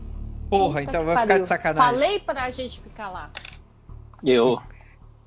Porra, 0.48 0.80
Puta 0.80 0.90
então 0.92 1.04
vai 1.04 1.18
ficar 1.18 1.38
de 1.40 1.46
sacanagem. 1.46 1.92
Falei 1.92 2.18
pra 2.20 2.50
gente 2.50 2.80
ficar 2.80 3.10
lá. 3.10 3.30
Eu. 4.24 4.58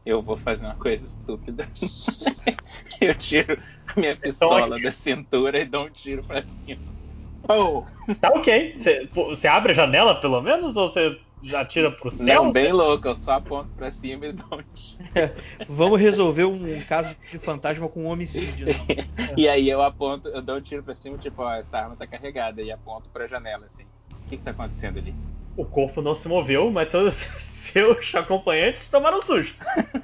Eu 0.03 0.23
vou 0.23 0.35
fazer 0.35 0.65
uma 0.65 0.73
coisa 0.73 1.05
estúpida. 1.05 1.67
eu 2.99 3.13
tiro 3.13 3.61
a 3.95 3.99
minha 3.99 4.15
pistola 4.15 4.81
da 4.81 4.91
cintura 4.91 5.59
e 5.59 5.65
dou 5.65 5.85
um 5.85 5.91
tiro 5.91 6.23
pra 6.23 6.43
cima. 6.43 6.81
Oh! 7.47 7.83
Tá 8.19 8.29
ok. 8.29 8.73
Você 9.13 9.47
abre 9.47 9.73
a 9.73 9.75
janela 9.75 10.19
pelo 10.19 10.41
menos 10.41 10.75
ou 10.75 10.89
você 10.89 11.15
já 11.41 11.63
tira 11.65 11.91
pro 11.91 12.09
céu? 12.09 12.43
Não, 12.43 12.51
bem 12.51 12.71
louco, 12.71 13.07
eu 13.07 13.15
só 13.15 13.33
aponto 13.33 13.69
pra 13.75 13.89
cima 13.89 14.27
e 14.27 14.33
dou 14.33 14.59
um 14.59 14.63
tiro. 14.73 15.33
Vamos 15.67 15.99
resolver 15.99 16.45
um 16.45 16.81
caso 16.83 17.15
de 17.31 17.37
fantasma 17.37 17.87
com 17.87 18.03
um 18.03 18.07
homicídio. 18.07 18.67
Né? 18.67 18.73
E 19.35 19.47
aí 19.47 19.69
eu 19.69 19.81
aponto, 19.81 20.27
eu 20.29 20.41
dou 20.41 20.57
um 20.57 20.61
tiro 20.61 20.83
pra 20.83 20.95
cima, 20.95 21.17
tipo, 21.17 21.41
ó, 21.43 21.53
essa 21.53 21.77
arma 21.77 21.95
tá 21.95 22.07
carregada, 22.07 22.61
e 22.61 22.71
aponto 22.71 23.09
pra 23.09 23.27
janela, 23.27 23.65
assim. 23.65 23.83
O 24.11 24.29
que 24.29 24.37
que 24.37 24.43
tá 24.43 24.51
acontecendo 24.51 24.97
ali? 24.97 25.13
O 25.55 25.65
corpo 25.65 26.01
não 26.01 26.15
se 26.15 26.27
moveu, 26.27 26.69
mas 26.71 26.89
seus, 26.89 27.15
seus 27.39 28.13
acompanhantes 28.15 28.87
tomaram 28.87 29.21
susto. 29.21 29.63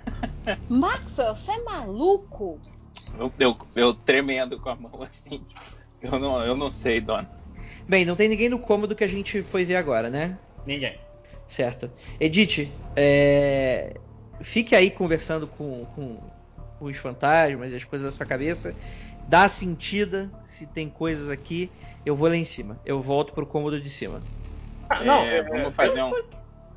Max, 0.69 1.15
você 1.15 1.51
é 1.51 1.63
maluco? 1.63 2.59
Eu, 3.17 3.31
eu, 3.39 3.57
eu 3.75 3.93
tremendo 3.93 4.59
com 4.59 4.69
a 4.69 4.75
mão 4.75 5.01
assim. 5.01 5.45
Eu 6.01 6.19
não, 6.19 6.43
eu 6.43 6.55
não 6.55 6.69
sei, 6.69 6.99
dona. 6.99 7.29
Bem, 7.87 8.05
não 8.05 8.15
tem 8.15 8.27
ninguém 8.27 8.49
no 8.49 8.59
cômodo 8.59 8.95
que 8.95 9.03
a 9.03 9.07
gente 9.07 9.41
foi 9.41 9.63
ver 9.63 9.75
agora, 9.75 10.09
né? 10.09 10.37
Ninguém. 10.65 10.99
Certo. 11.53 11.91
Edith, 12.19 12.71
é, 12.95 13.93
fique 14.41 14.75
aí 14.75 14.89
conversando 14.89 15.45
com, 15.45 15.85
com 15.85 16.19
os 16.81 16.97
fantasmas 16.97 17.71
e 17.71 17.75
as 17.75 17.83
coisas 17.83 18.11
da 18.11 18.15
sua 18.17 18.25
cabeça. 18.25 18.73
Dá 19.27 19.47
sentida 19.47 20.31
se 20.41 20.65
tem 20.65 20.89
coisas 20.89 21.29
aqui. 21.29 21.71
Eu 22.03 22.15
vou 22.15 22.27
lá 22.27 22.35
em 22.35 22.43
cima. 22.43 22.79
Eu 22.83 23.01
volto 23.03 23.33
pro 23.33 23.45
cômodo 23.45 23.79
de 23.79 23.89
cima. 23.89 24.23
Ah, 24.89 25.03
não, 25.03 25.21
É, 25.23 25.43
vamos 25.43 25.75
fazer 25.75 25.99
eu- 25.99 26.07
um. 26.07 26.11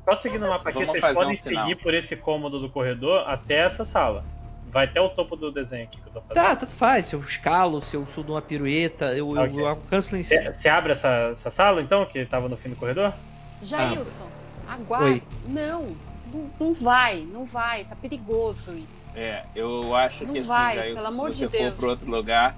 Só 0.05 0.15
seguindo 0.15 0.45
o 0.45 0.49
mapa 0.49 0.69
aqui, 0.69 0.75
Vamos 0.75 0.91
vocês 0.91 1.01
fazer 1.01 1.13
podem 1.15 1.31
um 1.31 1.35
seguir 1.35 1.75
por 1.81 1.93
esse 1.93 2.15
cômodo 2.15 2.59
do 2.59 2.69
corredor 2.69 3.27
até 3.27 3.55
essa 3.65 3.83
sala. 3.83 4.23
Vai 4.71 4.85
até 4.85 5.01
o 5.01 5.09
topo 5.09 5.35
do 5.35 5.51
desenho 5.51 5.85
aqui 5.85 5.99
que 5.99 6.07
eu 6.07 6.13
tô 6.13 6.21
fazendo. 6.21 6.43
Tá, 6.45 6.55
tanto 6.55 6.73
faz. 6.73 7.07
Se 7.07 7.15
eu 7.15 7.19
escalo, 7.19 7.81
se 7.81 7.97
eu 7.97 8.05
de 8.05 8.31
uma 8.31 8.41
pirueta, 8.41 9.05
eu, 9.17 9.35
eu- 9.35 9.41
Ok. 9.41 9.59
eu 9.59 9.67
alcanço 9.67 10.13
lá 10.13 10.19
em 10.19 10.23
cima. 10.23 10.43
Você 10.43 10.53
você 10.53 10.69
abre 10.69 10.91
essa, 10.93 11.09
essa 11.31 11.49
sala 11.49 11.81
então, 11.81 12.05
que 12.05 12.23
tava 12.27 12.47
no 12.47 12.55
fim 12.55 12.69
do 12.69 12.75
corredor? 12.75 13.13
Jailson, 13.61 14.27
aguarda. 14.67 15.05
Oi. 15.07 15.23
Não, 15.47 15.95
não, 16.31 16.51
não 16.59 16.73
vai, 16.73 17.27
não 17.31 17.45
vai, 17.45 17.85
tá 17.85 17.95
perigoso. 17.95 18.75
É, 19.15 19.43
eu 19.55 19.95
acho 19.95 20.25
Não 20.25 20.33
que 20.33 20.39
assim, 20.39 20.47
vai, 20.47 20.75
Jailson, 20.75 20.95
pelo 20.95 21.07
amor 21.07 21.31
se 21.33 21.39
de 21.39 21.45
você 21.45 21.57
Deus. 21.57 21.69
for 21.69 21.75
pro 21.79 21.89
outro 21.89 22.11
lugar, 22.11 22.55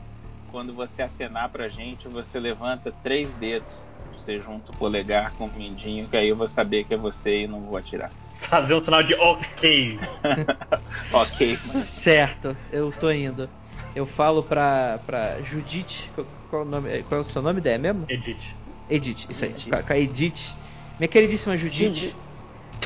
quando 0.51 0.73
você 0.73 1.01
acenar 1.01 1.49
pra 1.49 1.69
gente, 1.69 2.07
você 2.07 2.39
levanta 2.39 2.93
três 3.03 3.33
dedos. 3.35 3.87
Você 4.17 4.39
junta 4.39 4.71
o 4.71 4.75
polegar 4.75 5.31
com 5.35 5.45
o 5.45 5.53
mindinho, 5.53 6.07
que 6.09 6.17
aí 6.17 6.27
eu 6.27 6.35
vou 6.35 6.47
saber 6.47 6.83
que 6.83 6.93
é 6.93 6.97
você 6.97 7.43
e 7.43 7.47
não 7.47 7.61
vou 7.61 7.77
atirar. 7.77 8.11
Fazer 8.35 8.73
um 8.73 8.81
sinal 8.81 9.01
de 9.03 9.13
ok. 9.15 9.99
Ok, 11.11 11.47
mas 11.47 11.57
Certo, 11.59 12.55
eu 12.71 12.91
tô 12.91 13.09
indo. 13.11 13.49
Eu 13.95 14.05
falo 14.05 14.43
pra, 14.43 14.99
pra 15.05 15.41
Judite. 15.41 16.11
Qual, 16.13 16.27
qual, 16.49 16.61
o 16.61 16.65
nome, 16.65 17.03
qual 17.03 17.21
é 17.21 17.23
o 17.23 17.31
seu 17.31 17.41
nome 17.41 17.61
dela 17.61 17.77
mesmo? 17.79 18.05
Edith. 18.09 18.55
Edith, 18.89 19.27
isso 19.29 19.45
aí. 19.45 19.51
Edith. 19.51 19.69
Com 19.69 19.93
a 19.93 19.97
Edith. 19.97 20.55
Minha 20.99 21.07
queridíssima 21.07 21.55
Judite. 21.55 22.15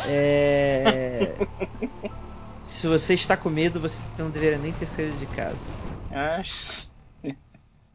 É... 0.08 1.36
Se 2.64 2.88
você 2.88 3.14
está 3.14 3.36
com 3.36 3.50
medo, 3.50 3.80
você 3.80 4.02
não 4.18 4.30
deveria 4.30 4.58
nem 4.58 4.72
ter 4.72 4.88
saído 4.88 5.18
de 5.18 5.28
casa. 5.28 5.74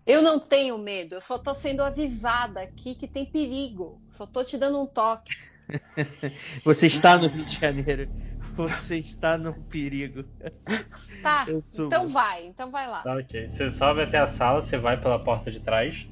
Eu 0.04 0.22
não 0.22 0.40
tenho 0.40 0.78
medo, 0.78 1.14
eu 1.16 1.20
só 1.20 1.38
tô 1.38 1.54
sendo 1.54 1.82
avisada 1.82 2.62
aqui 2.62 2.94
que 2.94 3.06
tem 3.06 3.26
perigo. 3.26 4.00
Só 4.12 4.26
tô 4.26 4.42
te 4.42 4.56
dando 4.56 4.80
um 4.80 4.86
toque. 4.86 5.32
Você 6.64 6.86
está 6.86 7.18
no 7.18 7.28
Rio 7.28 7.44
de 7.44 7.54
Janeiro. 7.54 8.08
Você 8.56 8.98
está 8.98 9.36
num 9.38 9.52
perigo. 9.52 10.24
Tá, 11.22 11.46
então 11.74 12.06
vai, 12.06 12.46
então 12.46 12.70
vai 12.70 12.86
lá. 12.86 13.02
Tá 13.02 13.16
ok. 13.16 13.50
Você 13.50 13.70
sobe 13.70 14.02
até 14.02 14.18
a 14.18 14.28
sala, 14.28 14.62
você 14.62 14.78
vai 14.78 15.00
pela 15.00 15.18
porta 15.18 15.50
de 15.50 15.58
trás. 15.58 16.06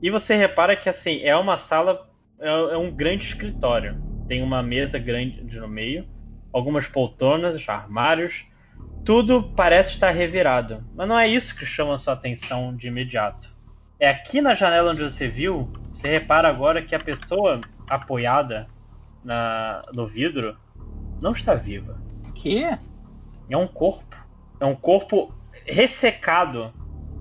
E 0.00 0.08
você 0.08 0.36
repara 0.36 0.76
que 0.76 0.88
assim, 0.88 1.20
é 1.22 1.36
uma 1.36 1.58
sala. 1.58 2.11
É, 2.42 2.48
é 2.74 2.76
um 2.76 2.90
grande 2.90 3.24
escritório. 3.24 3.96
Tem 4.26 4.42
uma 4.42 4.62
mesa 4.62 4.98
grande 4.98 5.42
no 5.56 5.68
meio, 5.68 6.04
algumas 6.52 6.86
poltronas, 6.86 7.68
armários. 7.68 8.44
Tudo 9.04 9.42
parece 9.56 9.92
estar 9.92 10.10
revirado. 10.10 10.84
Mas 10.94 11.08
não 11.08 11.18
é 11.18 11.28
isso 11.28 11.56
que 11.56 11.64
chama 11.64 11.98
sua 11.98 12.14
atenção 12.14 12.74
de 12.76 12.88
imediato. 12.88 13.48
É 13.98 14.08
aqui 14.08 14.40
na 14.40 14.54
janela 14.54 14.90
onde 14.90 15.02
você 15.02 15.28
viu, 15.28 15.70
você 15.92 16.08
repara 16.08 16.48
agora 16.48 16.82
que 16.82 16.94
a 16.94 17.00
pessoa 17.00 17.60
apoiada 17.88 18.68
na, 19.22 19.82
no 19.94 20.06
vidro 20.06 20.56
não 21.20 21.30
está 21.30 21.54
viva. 21.54 22.02
que? 22.34 22.64
É 23.48 23.56
um 23.56 23.68
corpo. 23.68 24.16
É 24.60 24.64
um 24.64 24.74
corpo 24.74 25.32
ressecado 25.66 26.74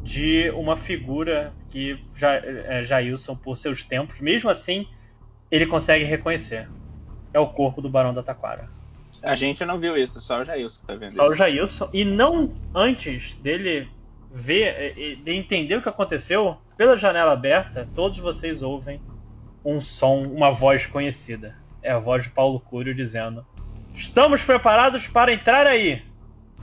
de 0.03 0.50
uma 0.51 0.75
figura 0.75 1.53
que 1.69 2.03
ja, 2.17 2.33
é, 2.33 2.83
Jailson, 2.83 3.35
por 3.35 3.58
seus 3.58 3.83
tempos, 3.83 4.19
mesmo 4.19 4.50
assim, 4.50 4.88
ele 5.51 5.67
consegue 5.67 6.05
reconhecer. 6.05 6.67
É 7.33 7.39
o 7.39 7.47
corpo 7.47 7.81
do 7.81 7.89
Barão 7.89 8.13
da 8.13 8.23
Taquara. 8.23 8.69
A 9.21 9.35
gente 9.35 9.63
não 9.65 9.77
viu 9.80 9.95
isso, 9.95 10.19
só 10.19 10.41
o 10.41 10.45
Jailson 10.45 10.81
tá 10.88 10.95
vendo 10.95 11.11
Só 11.13 11.23
o 11.27 11.27
isso. 11.27 11.38
Jailson. 11.38 11.89
E 11.93 12.03
não 12.03 12.51
antes 12.73 13.35
dele 13.35 13.88
ver, 14.31 14.95
eh, 14.97 15.15
de 15.15 15.31
entender 15.31 15.75
o 15.75 15.81
que 15.81 15.89
aconteceu, 15.89 16.57
pela 16.75 16.97
janela 16.97 17.33
aberta, 17.33 17.88
todos 17.93 18.17
vocês 18.17 18.63
ouvem 18.63 18.99
um 19.63 19.80
som, 19.80 20.23
uma 20.23 20.51
voz 20.51 20.85
conhecida. 20.88 21.55
É 21.83 21.91
a 21.91 21.99
voz 21.99 22.23
de 22.23 22.30
Paulo 22.30 22.59
Cúrio 22.59 22.95
dizendo: 22.95 23.45
Estamos 23.93 24.41
preparados 24.41 25.05
para 25.07 25.33
entrar 25.33 25.67
aí. 25.67 26.03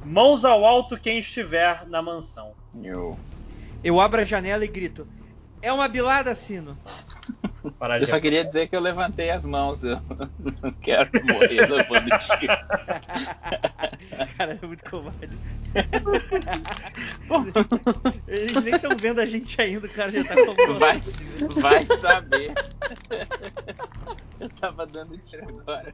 Mãos 0.05 0.45
ao 0.45 0.65
alto 0.65 0.97
quem 0.99 1.19
estiver 1.19 1.87
na 1.87 2.01
mansão. 2.03 2.53
Eu, 2.83 3.19
Eu 3.85 4.01
abro 4.01 4.21
a 4.21 4.25
janela 4.25 4.65
e 4.65 4.69
grito: 4.69 5.07
É 5.63 5.73
uma 5.73 5.87
bilada, 5.87 6.35
Sino. 6.35 6.77
Parar 7.79 8.01
eu 8.01 8.07
só 8.07 8.21
queria 8.21 8.45
dizer 8.45 8.69
que 8.69 8.77
eu 8.77 8.81
levantei 8.81 9.31
as 9.31 9.45
mãos, 9.45 9.83
eu 9.83 9.99
não 10.63 10.71
quero 10.81 11.11
morrer 11.25 11.67
levando 11.67 12.09
tiro. 12.19 12.57
Cara, 14.39 14.57
é 14.63 14.67
muito 14.67 14.89
covarde. 14.89 15.37
Eles 18.27 18.63
nem 18.63 18.75
estão 18.75 18.97
vendo 18.97 19.21
a 19.21 19.27
gente 19.27 19.61
ainda, 19.61 19.87
o 19.87 19.91
cara 19.91 20.11
já 20.13 20.25
tá 20.25 20.35
com 20.35 20.79
Vai, 20.79 21.01
vai 21.61 21.85
saber. 21.85 22.55
Eu 24.39 24.49
tava 24.51 24.87
dando 24.87 25.19
tiro 25.19 25.49
agora. 25.49 25.93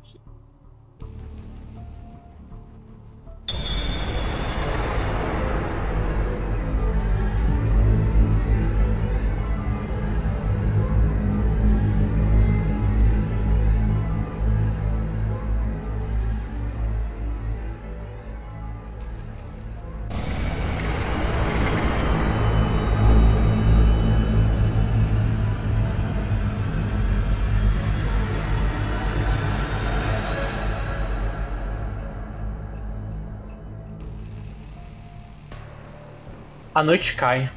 A 36.75 36.83
noite 36.83 37.15
cai 37.15 37.49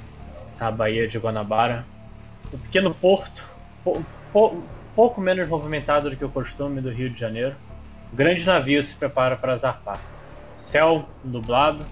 na 0.60 0.70
Baía 0.72 1.08
de 1.08 1.18
Guanabara. 1.18 1.86
O 2.54 2.58
pequeno 2.58 2.94
porto, 2.94 3.44
pou- 3.84 4.06
pou- 4.32 4.64
pouco 4.96 5.20
menos 5.20 5.48
movimentado 5.48 6.10
do 6.10 6.16
que 6.16 6.24
o 6.24 6.30
costume 6.30 6.82
do 6.82 6.90
Rio 6.92 7.10
de 7.10 7.20
Janeiro. 7.20 7.56
O 8.14 8.16
grande 8.16 8.46
navio 8.46 8.82
se 8.84 8.94
prepara 8.96 9.36
para 9.36 9.58
zarpar. 9.58 10.00
Céu 10.56 11.06
nublado. 11.24 11.86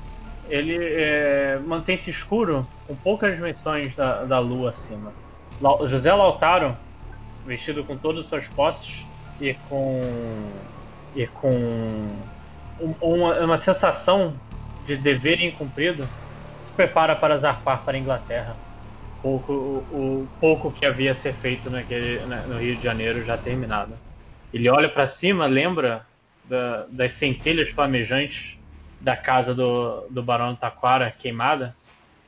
Ele 0.48 0.78
é, 0.80 1.60
mantém-se 1.66 2.12
escuro 2.12 2.68
com 2.88 2.96
poucas 2.96 3.36
dimensões 3.36 3.96
da, 3.96 4.24
da 4.24 4.38
lua 4.40 4.70
acima. 4.70 5.12
Lau- 5.60 5.88
José 5.88 6.14
Lautaro, 6.14 6.78
vestido 7.46 7.84
com 7.84 7.98
todas 7.98 8.22
as 8.22 8.28
suas 8.28 8.48
posses 8.50 9.04
e 9.42 9.56
com 9.68 10.52
e 11.16 11.26
com 11.26 11.50
um- 12.80 12.94
uma, 13.02 13.40
uma 13.40 13.58
sensação 13.58 14.36
de 14.86 14.96
dever 14.98 15.42
incumprido, 15.42 16.08
prepara 16.76 17.16
para 17.16 17.38
zarpar 17.38 17.84
para 17.84 17.98
a 17.98 18.00
Inglaterra. 18.00 18.60
Pouco, 19.22 19.54
o, 19.54 20.24
o 20.24 20.30
pouco 20.40 20.72
que 20.72 20.86
havia 20.86 21.12
a 21.12 21.16
ser 21.16 21.34
feito 21.34 21.70
naquele, 21.70 22.26
na- 22.26 22.48
no 22.48 22.60
Rio 22.60 22.76
de 22.76 22.84
Janeiro 22.84 23.24
já 23.24 23.38
terminado. 23.38 24.00
Ele 24.54 24.70
olha 24.70 24.90
para 24.90 25.08
cima, 25.08 25.48
lembra 25.48 26.06
da- 26.44 26.86
das 26.88 27.14
centelhas 27.16 27.70
flamejantes 27.70 28.58
da 29.02 29.18
casa 29.18 29.54
do, 29.54 30.08
do 30.10 30.24
Barão 30.24 30.56
Taquara 30.56 31.12
queimada, 31.12 31.74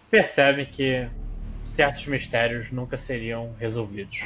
percebe 0.09 0.65
que 0.65 1.09
certos 1.63 2.05
mistérios 2.07 2.71
nunca 2.71 2.97
seriam 2.97 3.53
resolvidos. 3.53 4.17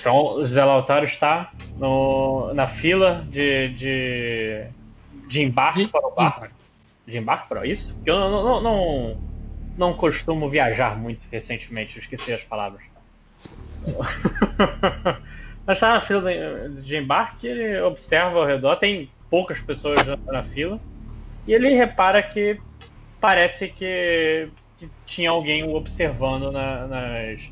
Então, 0.00 0.16
o 0.36 0.44
José 0.44 0.64
Lautaro 0.64 1.04
está 1.04 1.52
no- 1.76 2.52
na 2.54 2.66
fila 2.66 3.26
de, 3.30 3.68
de, 3.74 4.70
de 5.28 5.42
embarque 5.42 5.86
para 5.88 6.06
o 6.06 6.14
barco. 6.14 6.48
De 7.06 7.18
embarque 7.18 7.48
para 7.48 7.66
isso? 7.66 7.94
Porque 7.96 8.10
eu 8.10 8.18
não, 8.18 8.30
não, 8.30 8.62
não, 8.62 9.20
não 9.78 9.94
costumo 9.94 10.50
viajar 10.50 10.98
muito 10.98 11.26
recentemente, 11.30 11.96
eu 11.96 12.00
esqueci 12.02 12.32
as 12.32 12.42
palavras. 12.42 12.82
Mas 15.64 15.76
está 15.76 15.94
na 15.94 16.00
fila 16.00 16.30
de, 16.82 16.96
embarque, 16.96 17.46
ele 17.46 17.80
observa 17.82 18.38
ao 18.38 18.46
redor, 18.46 18.76
tem 18.76 19.08
poucas 19.30 19.60
pessoas 19.60 19.98
na, 20.26 20.42
fila, 20.42 20.80
e 21.46 21.52
ele 21.52 21.74
repara 21.74 22.22
que 22.22 22.58
parece 23.20 23.68
que, 23.68 24.48
que 24.78 24.90
tinha 25.06 25.30
alguém 25.30 25.62
o 25.62 25.74
observando 25.74 26.50
na- 26.50 26.86
nas, 26.86 27.50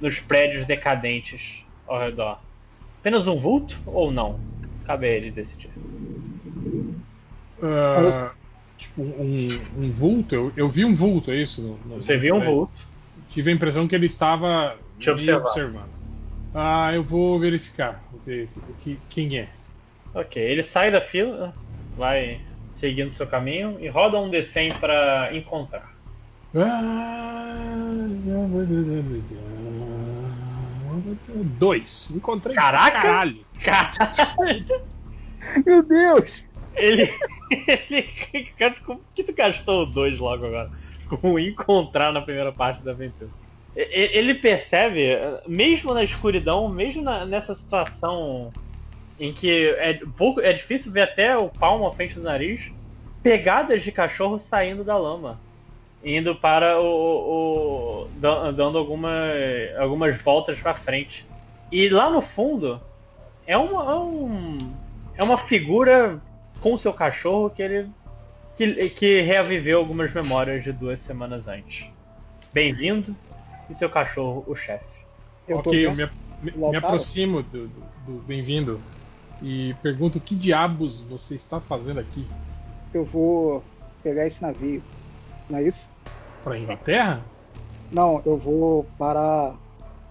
nos 0.00 0.18
prédios 0.20 0.64
decadentes 0.64 1.64
ao 1.86 1.98
redor. 1.98 2.40
Apenas 3.00 3.26
um 3.26 3.36
vulto 3.36 3.78
ou 3.84 4.10
não? 4.10 4.40
Cabe 4.84 5.08
a 5.08 5.10
ele 5.10 5.30
decidir. 5.30 5.70
Ah, 7.60 8.12
tipo, 8.12 8.36
um, 8.96 9.48
um 9.76 9.92
vulto? 9.92 10.34
Eu, 10.34 10.52
eu 10.56 10.68
vi 10.68 10.84
um 10.84 10.94
vulto, 10.94 11.30
é 11.30 11.36
isso? 11.36 11.62
No- 11.62 11.96
no- 11.96 12.02
Você 12.02 12.16
viu 12.16 12.36
um 12.36 12.40
vulto? 12.40 12.72
Tive 13.30 13.50
a 13.50 13.54
impressão 13.54 13.88
que 13.88 13.94
ele 13.94 14.06
estava 14.06 14.78
Te 14.98 15.06
me 15.06 15.12
observando. 15.12 15.46
observando. 15.46 15.90
Ah, 16.54 16.90
eu 16.94 17.02
vou 17.02 17.38
verificar. 17.38 18.02
Ver 18.24 18.48
que- 18.80 19.00
quem 19.08 19.38
é. 19.38 19.50
Ok, 20.14 20.42
ele 20.42 20.62
sai 20.62 20.90
da 20.90 21.00
fila, 21.00 21.54
vai 21.94 22.40
seguindo 22.70 23.12
seu 23.12 23.26
caminho 23.26 23.78
e 23.80 23.88
roda 23.88 24.18
um 24.18 24.30
D100 24.30 24.78
para 24.80 25.34
encontrar. 25.36 25.86
Ah, 26.54 28.06
Dois. 31.58 32.10
Encontrei. 32.10 32.56
Caraca! 32.56 33.02
Caralho. 33.02 33.44
Caralho! 33.62 34.64
Meu 35.66 35.82
Deus! 35.86 36.45
Ele. 36.76 37.10
ele 37.90 38.02
que 39.14 39.22
tu 39.22 39.34
gastou 39.34 39.86
dois 39.86 40.18
logo 40.18 40.46
agora? 40.46 40.70
Com 41.08 41.38
encontrar 41.38 42.12
na 42.12 42.20
primeira 42.20 42.52
parte 42.52 42.82
da 42.84 42.92
aventura. 42.92 43.30
Ele 43.74 44.34
percebe, 44.34 45.18
mesmo 45.46 45.92
na 45.92 46.02
escuridão, 46.02 46.66
mesmo 46.68 47.02
na- 47.02 47.26
nessa 47.26 47.54
situação 47.54 48.50
em 49.20 49.32
que 49.34 49.68
é, 49.78 50.00
pouco, 50.16 50.40
é 50.40 50.52
difícil 50.52 50.90
ver 50.92 51.02
até 51.02 51.36
o 51.36 51.48
palmo 51.48 51.86
à 51.86 51.92
frente 51.92 52.14
do 52.14 52.22
nariz, 52.22 52.72
pegadas 53.22 53.82
de 53.82 53.92
cachorro 53.92 54.38
saindo 54.38 54.82
da 54.82 54.96
lama. 54.96 55.40
Indo 56.02 56.34
para 56.34 56.80
o. 56.80 56.84
o- 56.84 58.04
o- 58.04 58.08
dan- 58.20 58.52
dando 58.54 58.78
alguma, 58.78 59.10
algumas 59.78 60.20
voltas 60.22 60.58
para 60.60 60.74
frente. 60.74 61.26
E 61.70 61.88
lá 61.88 62.08
no 62.08 62.22
fundo 62.22 62.80
é 63.46 63.56
uma, 63.58 63.92
é 63.92 63.96
um- 63.96 64.58
é 65.16 65.24
uma 65.24 65.36
figura 65.36 66.20
com 66.66 66.76
seu 66.76 66.92
cachorro 66.92 67.48
que 67.48 67.62
ele 67.62 67.88
que, 68.56 68.90
que 68.90 69.20
reaviveu 69.20 69.78
algumas 69.78 70.12
memórias 70.12 70.64
de 70.64 70.72
duas 70.72 71.00
semanas 71.00 71.46
antes. 71.46 71.88
Bem-vindo 72.52 73.14
e 73.70 73.74
seu 73.74 73.88
cachorro, 73.88 74.42
o 74.48 74.56
chefe. 74.56 74.84
Eu 75.46 75.58
ok, 75.58 75.86
eu 75.86 75.94
me, 75.94 76.10
me- 76.42 76.50
me 76.56 76.76
aproximo 76.76 77.40
do, 77.40 77.68
do- 77.68 77.84
do 78.04 78.12
bem-vindo 78.26 78.82
e 79.40 79.76
pergunto 79.80 80.18
que 80.18 80.34
diabos 80.34 81.02
você 81.02 81.36
está 81.36 81.60
fazendo 81.60 82.00
aqui? 82.00 82.26
Eu 82.92 83.04
vou 83.04 83.64
pegar 84.02 84.26
esse 84.26 84.42
navio. 84.42 84.82
Não 85.48 85.60
é 85.60 85.62
isso? 85.62 85.88
Para 86.42 86.58
Inglaterra? 86.58 87.24
Não, 87.92 88.20
eu 88.26 88.36
vou 88.36 88.82
parar 88.98 89.56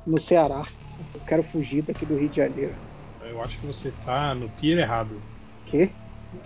no 0.08 0.22
Ceará. 0.22 0.66
Eu 1.14 1.20
quero 1.20 1.44
fugir 1.44 1.82
daqui 1.82 2.06
do 2.06 2.16
Rio 2.16 2.30
de 2.30 2.38
Janeiro. 2.38 2.76
Eu 3.20 3.42
acho 3.42 3.60
que 3.60 3.66
você 3.66 3.92
tá 3.92 4.34
no 4.34 4.48
pier 4.48 4.78
errado. 4.78 5.22
Quê? 5.66 5.90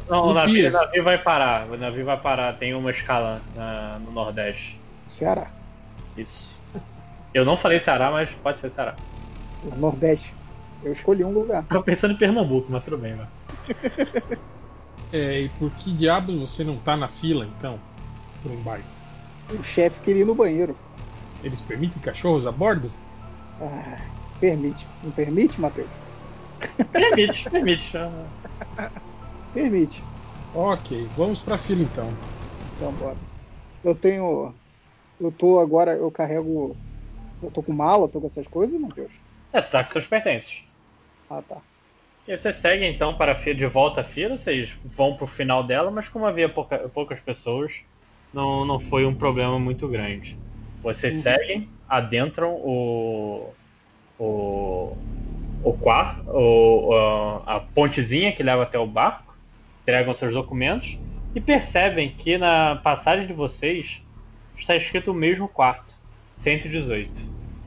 Não, 0.10 0.26
No 0.26 0.32
o 0.32 0.34
navio, 0.34 0.70
o 0.70 0.72
navio 0.72 1.04
vai 1.04 1.22
parar. 1.22 1.70
O 1.70 1.78
navio 1.78 2.06
vai 2.06 2.20
parar. 2.22 2.58
Tem 2.58 2.74
uma 2.74 2.92
escala 2.92 3.42
na- 3.56 4.00
no 4.00 4.12
Nordeste. 4.12 4.80
Ceará. 5.08 5.52
Isso. 6.16 6.60
Eu 7.34 7.46
não 7.46 7.58
falei 7.58 7.80
Ceará, 7.80 8.12
mas 8.12 8.30
pode 8.32 8.60
ser 8.60 8.70
Ceará. 8.70 8.96
O 9.64 9.76
Nordeste. 9.76 10.34
Eu 10.84 10.94
escolhi 10.94 11.24
um 11.24 11.32
lugar. 11.32 11.66
Tava 11.68 11.84
pensando 11.84 12.14
em 12.14 12.18
Pernambuco, 12.18 12.72
mas 12.72 12.84
tudo 12.84 12.98
bem, 12.98 13.16
mano. 13.16 13.30
É, 15.12 15.42
e 15.42 15.50
por 15.50 15.72
que 15.72 15.92
diabos 15.98 16.40
você 16.40 16.64
não 16.64 16.78
tá 16.78 16.96
na 16.96 17.08
fila 17.08 17.44
então? 17.44 17.80
Por 18.44 18.52
embarque? 18.52 18.86
O 19.58 19.64
chefe 19.64 20.00
queria 20.02 20.22
ir 20.22 20.26
no 20.26 20.36
banheiro. 20.36 20.78
Eles 21.42 21.62
permitem 21.62 22.00
cachorros 22.00 22.46
a 22.46 22.52
bordo? 22.52 22.92
Ah, 23.60 23.98
permite. 24.40 24.88
Não 25.02 25.12
permite, 25.12 25.60
Matheus? 25.60 25.90
Permite, 26.92 27.50
permite. 27.50 27.92
Permite. 29.54 30.10
Ok, 30.54 30.92
vamos 31.16 31.42
pra 31.42 31.58
fila 31.58 31.82
então. 31.82 32.24
Então 32.76 32.96
bora. 32.96 33.22
Eu 33.84 33.96
tenho. 34.00 34.60
Eu 35.20 35.32
tô 35.34 35.60
agora, 35.60 35.96
eu 35.98 36.12
carrego. 36.12 36.82
Eu 37.42 37.52
tô 37.52 37.64
com 37.64 37.74
mala, 37.74 38.10
tô 38.10 38.22
com 38.22 38.28
essas 38.28 38.48
coisas, 38.48 38.80
Matheus? 38.82 39.14
É, 39.54 39.62
você 39.62 39.70
tá 39.72 39.84
com 39.84 39.92
seus 39.92 40.08
pertences. 40.08 40.64
Ah 41.30 41.42
tá. 41.42 41.66
E 42.28 42.38
você 42.38 42.54
segue 42.54 42.86
então 42.86 43.16
para 43.16 43.32
a 43.34 43.36
fila 43.36 43.56
de 43.56 43.66
volta 43.66 44.02
à 44.02 44.04
fila, 44.04 44.38
vocês 44.38 44.78
vão 44.84 45.18
pro 45.18 45.26
final 45.28 45.66
dela, 45.66 45.90
mas 45.92 46.08
como 46.10 46.26
havia 46.26 46.48
pouca- 46.52 46.88
poucas 46.90 47.20
pessoas, 47.22 47.74
não, 48.32 48.66
não 48.66 48.80
foi 48.80 49.06
um 49.06 49.16
problema 49.16 49.58
muito 49.60 49.88
grande. 49.88 50.40
Vocês 50.82 51.16
Uhum. 51.16 51.22
seguem, 51.22 51.76
adentram 51.88 52.56
o. 52.56 53.58
o. 54.18 55.04
o 55.62 55.74
quarto, 55.78 56.24
o, 56.30 56.94
a, 57.48 57.58
a 57.58 57.62
pontezinha 57.62 58.36
que 58.36 58.44
leva 58.44 58.64
até 58.64 58.80
o 58.80 58.88
barco, 58.88 59.29
entregam 59.82 60.14
seus 60.14 60.34
documentos 60.34 60.98
e 61.36 61.40
percebem 61.42 62.12
que 62.12 62.38
na 62.38 62.76
passagem 62.78 63.28
de 63.28 63.34
vocês 63.34 64.02
está 64.58 64.76
escrito 64.76 65.12
o 65.12 65.16
mesmo 65.16 65.48
quarto, 65.48 65.94
118. 66.40 67.10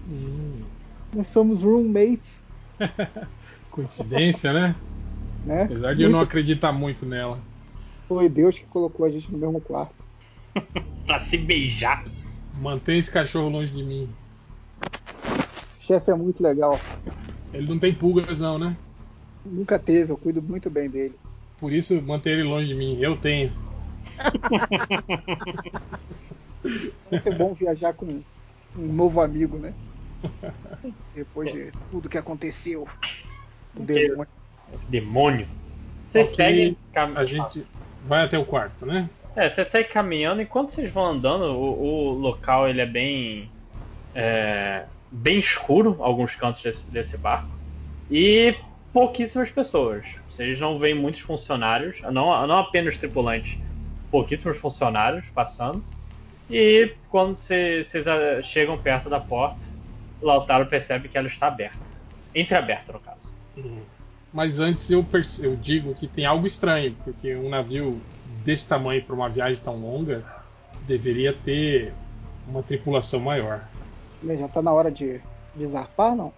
Hum, 0.09 0.61
Nós 1.15 1.29
somos 1.29 1.63
roommates, 1.63 2.43
coincidência, 3.71 4.53
né? 4.53 4.75
né? 5.45 5.63
Apesar 5.65 5.95
de 5.95 6.03
eu 6.03 6.11
não 6.11 6.19
Muito- 6.19 6.29
acreditar 6.31 6.73
muito 6.73 7.07
nela. 7.07 7.39
Foi 8.09 8.29
Deus 8.29 8.59
que 8.59 8.65
colocou 8.67 9.07
a 9.07 9.11
gente 9.11 9.31
no 9.33 9.39
mesmo 9.39 9.61
quarto. 9.61 9.95
Pra 11.07 11.19
se 11.19 11.37
beijar. 11.37 12.05
Mantenha 12.61 12.99
esse 12.99 13.11
cachorro 13.11 13.49
longe 13.49 13.73
de 13.73 13.83
mim. 13.83 14.09
O 15.81 15.85
chefe 15.85 16.11
é 16.11 16.15
muito 16.15 16.43
legal. 16.43 16.79
Ele 17.53 17.67
não 17.69 17.79
tem 17.79 17.93
pulgas 17.93 18.39
não, 18.39 18.59
né? 18.59 18.77
Nunca 19.45 19.79
teve, 19.79 20.13
eu 20.13 20.17
cuido 20.17 20.41
muito 20.43 20.71
bem 20.71 20.89
dele. 20.89 21.15
Por 21.63 21.73
isso 21.73 22.03
manter 22.03 22.31
ele 22.33 22.43
longe 22.43 22.67
de 22.67 22.75
mim. 22.75 22.99
Eu 23.01 23.17
tenho. 23.17 23.53
Vai 27.09 27.23
ser 27.23 27.33
bom 27.37 27.55
viajar 27.55 27.95
com 27.95 28.07
um 28.07 28.93
novo 28.93 29.21
amigo, 29.21 29.59
né? 29.59 29.73
Depois 31.15 31.53
de 31.53 31.73
tudo 31.89 32.09
que 32.09 32.19
aconteceu. 32.19 32.87
O 33.77 33.85
demônio. 33.85 34.27
Demônio. 34.89 35.47
Vocês 36.11 36.31
Ok, 36.31 36.45
seguem 36.45 36.77
cam- 36.93 37.17
A 37.17 37.25
gente 37.25 37.65
vai 38.03 38.25
até 38.25 38.39
o 38.39 38.45
quarto, 38.45 38.85
né? 38.85 39.09
É, 39.37 39.49
você 39.49 39.65
segue 39.65 39.89
caminhando, 39.89 40.43
enquanto 40.43 40.73
vocês 40.73 40.93
vão 40.93 41.07
andando, 41.07 41.45
o, 41.45 42.11
o 42.11 42.19
local 42.19 42.69
ele 42.69 42.81
é 42.81 42.87
bem. 42.87 43.49
é, 44.15 44.85
bem 45.11 45.39
escuro, 45.39 45.97
alguns 46.03 46.35
cantos 46.35 46.63
desse, 46.63 46.91
desse 46.91 47.17
barco. 47.19 47.51
E 48.11 48.55
pouquíssimas 48.93 49.51
pessoas. 49.51 50.05
Vocês 50.29 50.59
não 50.61 50.79
veem 50.79 50.95
muitos 50.95 51.21
funcionários, 51.21 52.01
não, 52.03 52.47
não 52.47 52.59
apenas 52.59 52.97
tripulantes, 52.97 53.59
pouquíssimos 54.11 54.59
funcionários 54.59 55.25
passando. 55.35 55.83
E 56.51 56.95
quando 57.09 57.37
cê- 57.37 57.83
vocês 57.83 58.07
ah, 58.07 58.43
chegam 58.43 58.77
perto 58.77 59.09
da 59.09 59.19
porta, 59.19 59.61
o 60.21 60.27
Lautaro 60.27 60.67
percebe 60.67 61.09
que 61.09 61.17
ela 61.17 61.29
está 61.29 61.47
aberta. 61.47 61.79
Entreaberta, 62.35 62.93
no 62.93 63.01
caso. 63.01 63.33
Hum. 63.57 63.81
Mas 64.33 64.59
antes 64.61 64.91
eu, 64.91 65.05
eu 65.43 65.57
digo 65.57 65.95
que 65.95 66.07
tem 66.07 66.25
algo 66.25 66.47
estranho, 66.47 66.97
porque 67.05 67.35
um 67.35 67.49
navio 67.49 68.01
desse 68.45 68.69
tamanho 68.69 69.03
para 69.03 69.15
uma 69.15 69.29
viagem 69.29 69.63
tão 69.63 69.77
longa 69.77 70.25
deveria 70.87 71.33
ter 71.33 71.93
uma 72.47 72.63
tripulação 72.63 73.21
maior. 73.21 73.63
Já 74.27 74.49
tá 74.49 74.63
na 74.63 74.73
hora 74.73 74.91
de, 74.91 75.21
de 75.55 75.67
zarpar, 75.67 76.15
não? 76.15 76.33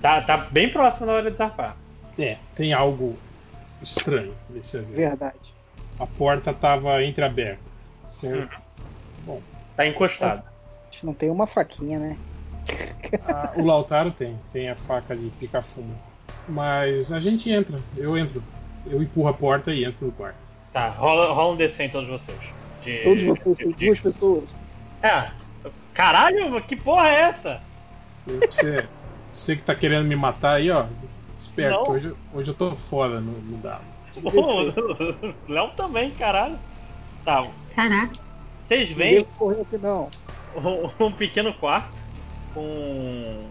Tá, 0.00 0.20
tá 0.22 0.36
bem 0.36 0.70
próximo 0.70 1.06
da 1.06 1.12
hora 1.12 1.30
de 1.30 1.36
zarpar. 1.36 1.76
É, 2.18 2.38
tem 2.54 2.72
algo 2.72 3.18
estranho 3.82 4.34
nesse 4.50 4.76
avião. 4.78 4.96
Verdade. 4.96 5.54
A 5.98 6.06
porta 6.06 6.50
estava 6.50 7.02
entreaberta, 7.02 7.70
certo? 8.04 8.58
Bom, 9.24 9.40
Tá 9.76 9.86
encostado. 9.86 10.42
A 10.46 10.90
gente 10.90 11.04
não 11.04 11.12
tem 11.12 11.30
uma 11.30 11.46
faquinha, 11.46 11.98
né? 11.98 12.16
a- 13.28 13.52
o 13.56 13.64
Lautaro 13.64 14.10
tem, 14.10 14.38
tem 14.50 14.70
a 14.70 14.74
faca 14.74 15.14
de 15.14 15.28
picar 15.30 15.62
fumo. 15.62 15.94
Mas 16.48 17.12
a 17.12 17.20
gente 17.20 17.50
entra, 17.50 17.78
eu 17.96 18.16
entro. 18.16 18.42
Eu 18.86 19.02
empurro 19.02 19.28
a 19.28 19.34
porta 19.34 19.72
e 19.72 19.84
entro 19.84 20.06
no 20.06 20.12
quarto. 20.12 20.38
Tá, 20.72 20.88
rola, 20.90 21.32
rola 21.32 21.52
um 21.54 21.56
DC 21.56 21.82
em 21.84 21.90
todos 21.90 22.08
vocês. 22.08 22.38
De- 22.82 23.02
Todos 23.04 23.22
vocês 23.24 23.58
têm 23.58 23.70
de- 23.72 23.86
duas 23.86 23.98
pessoas. 24.00 24.44
É. 25.02 25.30
Caralho, 25.92 26.62
que 26.62 26.76
porra 26.76 27.08
é 27.08 27.20
essa? 27.22 27.60
Você, 28.18 28.38
você, 28.46 28.88
você 29.34 29.56
que 29.56 29.62
tá 29.62 29.74
querendo 29.74 30.06
me 30.06 30.14
matar 30.16 30.54
aí, 30.54 30.70
ó, 30.70 30.86
esperto, 31.38 31.76
Não. 31.78 31.84
que 31.84 31.90
hoje, 31.90 32.14
hoje 32.34 32.50
eu 32.50 32.54
tô 32.54 32.70
fora 32.72 33.20
no, 33.20 33.32
no 33.32 33.56
dado. 33.58 33.84
Pô, 34.22 34.72
Léo 35.52 35.70
também, 35.76 36.10
caralho. 36.12 36.58
Tá, 37.24 37.46
Caraca. 37.74 38.12
vocês 38.62 38.90
veem 38.90 39.26
não. 39.82 40.08
um, 41.00 41.12
pequeno 41.12 41.52
quarto 41.52 41.90
com, 42.54 43.44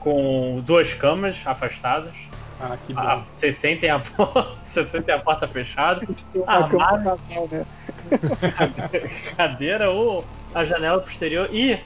com 0.00 0.62
duas 0.66 0.92
camas 0.94 1.40
afastadas. 1.46 2.12
Ah, 2.60 2.76
que 2.86 2.92
bom. 2.92 3.00
Ah, 3.00 3.22
Vocês 3.32 3.56
sentem 3.56 3.88
a 3.88 3.98
porta, 4.00 4.48
vocês 4.66 4.90
sentem 4.90 5.14
a 5.14 5.18
porta 5.18 5.48
fechada, 5.48 6.06
Armário. 6.46 6.78
pra 6.78 7.16
casal, 7.16 7.48
né? 7.50 7.64
cadeira 9.36 9.90
ou 9.90 10.24
a 10.54 10.64
janela 10.64 11.00
posterior 11.00 11.48
e 11.52 11.78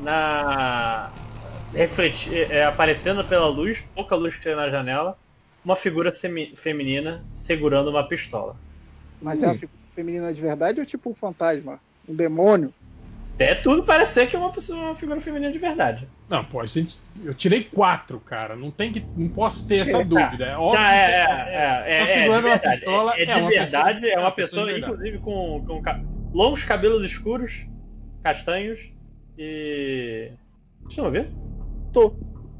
na 0.00 1.08
refleti, 1.72 2.34
é, 2.34 2.64
aparecendo 2.64 3.24
pela 3.24 3.46
luz, 3.46 3.80
pouca 3.94 4.14
luz 4.16 4.36
que 4.36 4.42
tem 4.44 4.54
na 4.56 4.70
janela, 4.70 5.16
uma 5.64 5.76
figura 5.76 6.12
semi- 6.12 6.54
feminina 6.56 7.24
segurando 7.32 7.90
uma 7.90 8.06
pistola. 8.06 8.60
Mas 9.20 9.42
é 9.42 9.46
uma 9.46 9.54
figura 9.54 9.78
feminina 9.94 10.32
de 10.32 10.40
verdade 10.40 10.80
ou 10.80 10.86
tipo 10.86 11.10
um 11.10 11.14
fantasma? 11.14 11.80
Um 12.08 12.14
demônio? 12.14 12.72
É 13.38 13.54
tudo 13.54 13.84
parecer 13.84 14.28
que 14.28 14.36
é 14.36 14.38
uma, 14.38 14.52
pessoa, 14.52 14.78
uma 14.78 14.94
figura 14.94 15.18
feminina 15.20 15.50
de 15.50 15.58
verdade. 15.58 16.06
Não, 16.28 16.44
pô, 16.44 16.60
a 16.60 16.66
gente, 16.66 16.98
eu 17.24 17.32
tirei 17.34 17.64
quatro, 17.64 18.20
cara. 18.20 18.54
Não 18.54 18.70
tem 18.70 18.92
que, 18.92 19.02
não 19.16 19.30
posso 19.30 19.66
ter 19.66 19.76
essa 19.76 19.98
Tá. 19.98 20.04
dúvida. 20.04 20.44
É 20.44 20.56
óbvio 20.58 20.78
Tá, 20.78 20.92
é, 20.94 21.06
que 21.06 21.10
é, 21.10 21.14
é, 21.14 21.22
é, 21.22 21.96
é, 21.96 21.98
tá 21.98 22.02
é 22.02 22.06
segurando 22.06 22.42
de 22.42 22.48
uma 22.48 22.58
verdade. 22.58 22.76
pistola. 22.76 23.14
É, 23.16 23.22
é 23.22 23.26
de 23.26 23.32
uma 23.32 23.48
verdade, 23.48 24.00
pessoa- 24.00 24.12
é 24.12 24.18
uma 24.18 24.32
pessoa, 24.32 24.78
inclusive, 24.78 25.18
com, 25.20 25.62
com 25.66 25.80
ca- 25.80 25.98
longos 26.34 26.64
cabelos 26.64 27.02
escuros, 27.02 27.66
castanhos 28.22 28.78
e. 29.38 30.32
Deixa 30.86 31.00
eu 31.00 31.10
ver. 31.10 31.32
Tô. 31.92 32.14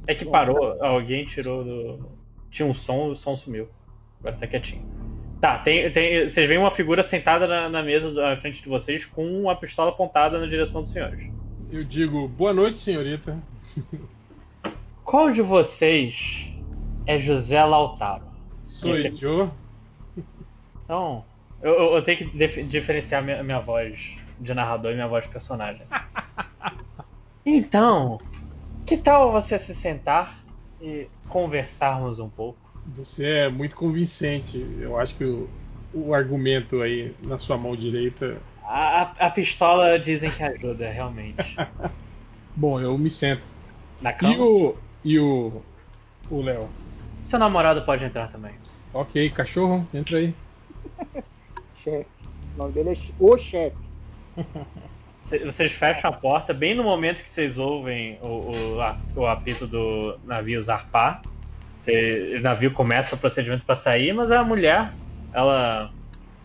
É 0.06 0.14
que 0.14 0.24
parou, 0.24 0.82
alguém 0.82 1.24
tirou 1.24 1.64
do. 1.64 2.08
Tinha 2.50 2.66
um 2.66 2.74
som 2.74 3.08
e 3.08 3.10
o 3.12 3.16
som 3.16 3.36
sumiu. 3.36 3.68
Agora 4.20 4.36
tá 4.36 4.46
quietinho. 4.46 4.82
Tá, 5.40 5.58
tem, 5.58 5.90
tem, 5.90 6.28
vocês 6.28 6.46
veem 6.48 6.58
uma 6.60 6.70
figura 6.70 7.02
sentada 7.02 7.46
na, 7.46 7.68
na 7.68 7.82
mesa 7.82 8.26
à 8.32 8.36
frente 8.36 8.62
de 8.62 8.68
vocês 8.68 9.04
com 9.06 9.48
a 9.48 9.54
pistola 9.56 9.90
apontada 9.90 10.38
na 10.38 10.46
direção 10.46 10.82
dos 10.82 10.90
senhores. 10.90 11.20
Eu 11.70 11.82
digo, 11.84 12.28
boa 12.28 12.52
noite, 12.52 12.78
senhorita. 12.80 13.42
Qual 15.04 15.30
de 15.32 15.40
vocês 15.42 16.48
é 17.06 17.18
José 17.18 17.64
Lautaro? 17.64 18.24
Sou 18.68 18.94
Esse- 18.96 19.24
eu. 19.24 19.50
Então, 20.84 21.24
eu, 21.62 21.72
eu- 21.72 21.94
eu 21.94 22.02
tenho 22.02 22.18
que 22.18 22.24
dif- 22.36 22.62
diferenciar 22.64 23.22
minha, 23.22 23.42
minha 23.42 23.60
voz 23.60 23.98
de 24.38 24.52
narrador 24.52 24.90
e 24.92 24.94
minha 24.94 25.08
voz 25.08 25.24
de 25.24 25.30
personagem. 25.30 25.82
Então, 27.44 28.18
que 28.86 28.96
tal 28.98 29.32
você 29.32 29.58
se 29.58 29.74
sentar 29.74 30.44
e 30.80 31.10
conversarmos 31.28 32.18
um 32.18 32.30
pouco? 32.30 32.70
Você 32.86 33.26
é 33.26 33.48
muito 33.48 33.76
convincente. 33.76 34.58
Eu 34.80 34.98
acho 34.98 35.14
que 35.16 35.24
o, 35.24 35.48
o 35.92 36.14
argumento 36.14 36.82
aí 36.82 37.14
na 37.22 37.38
sua 37.38 37.56
mão 37.56 37.76
direita. 37.76 38.40
A, 38.64 39.02
a- 39.02 39.14
a 39.26 39.30
pistola 39.30 39.98
dizem 39.98 40.30
que 40.30 40.42
ajuda, 40.42 40.90
realmente. 40.90 41.44
Bom, 42.56 42.80
eu 42.80 42.96
me 42.98 43.10
sento. 43.10 43.48
Na 44.00 44.12
E 44.20 44.26
cama. 44.26 44.36
o. 44.38 44.74
E 45.04 45.18
o. 45.18 45.62
O 46.30 46.42
Léo. 46.42 46.68
Seu 47.22 47.38
namorado 47.38 47.82
pode 47.86 48.04
entrar 48.04 48.30
também. 48.30 48.58
Ok, 48.92 49.30
cachorro, 49.30 49.86
entra 49.92 50.18
aí. 50.18 50.34
Chefe. 51.74 52.10
O 52.54 52.58
nome 52.58 52.72
dele 52.74 52.90
é 52.92 52.94
o 53.18 53.36
chefe. 53.38 53.90
Cê- 55.30 55.44
Vocês 55.44 55.72
fecham 55.72 56.10
a 56.10 56.12
porta 56.12 56.52
bem 56.52 56.74
no 56.74 56.82
momento 56.82 57.22
que 57.22 57.30
vocês 57.30 57.56
ouvem 57.58 58.18
o, 58.20 58.78
o, 58.78 59.20
o 59.22 59.26
apito 59.26 59.66
do 59.66 60.18
navio 60.24 60.60
zarpar. 60.62 61.22
O 61.86 62.40
navio 62.42 62.72
começa 62.72 63.14
o 63.14 63.18
procedimento 63.18 63.64
para 63.64 63.76
sair, 63.76 64.12
mas 64.12 64.30
a 64.32 64.44
mulher, 64.44 64.92
ela, 65.32 65.90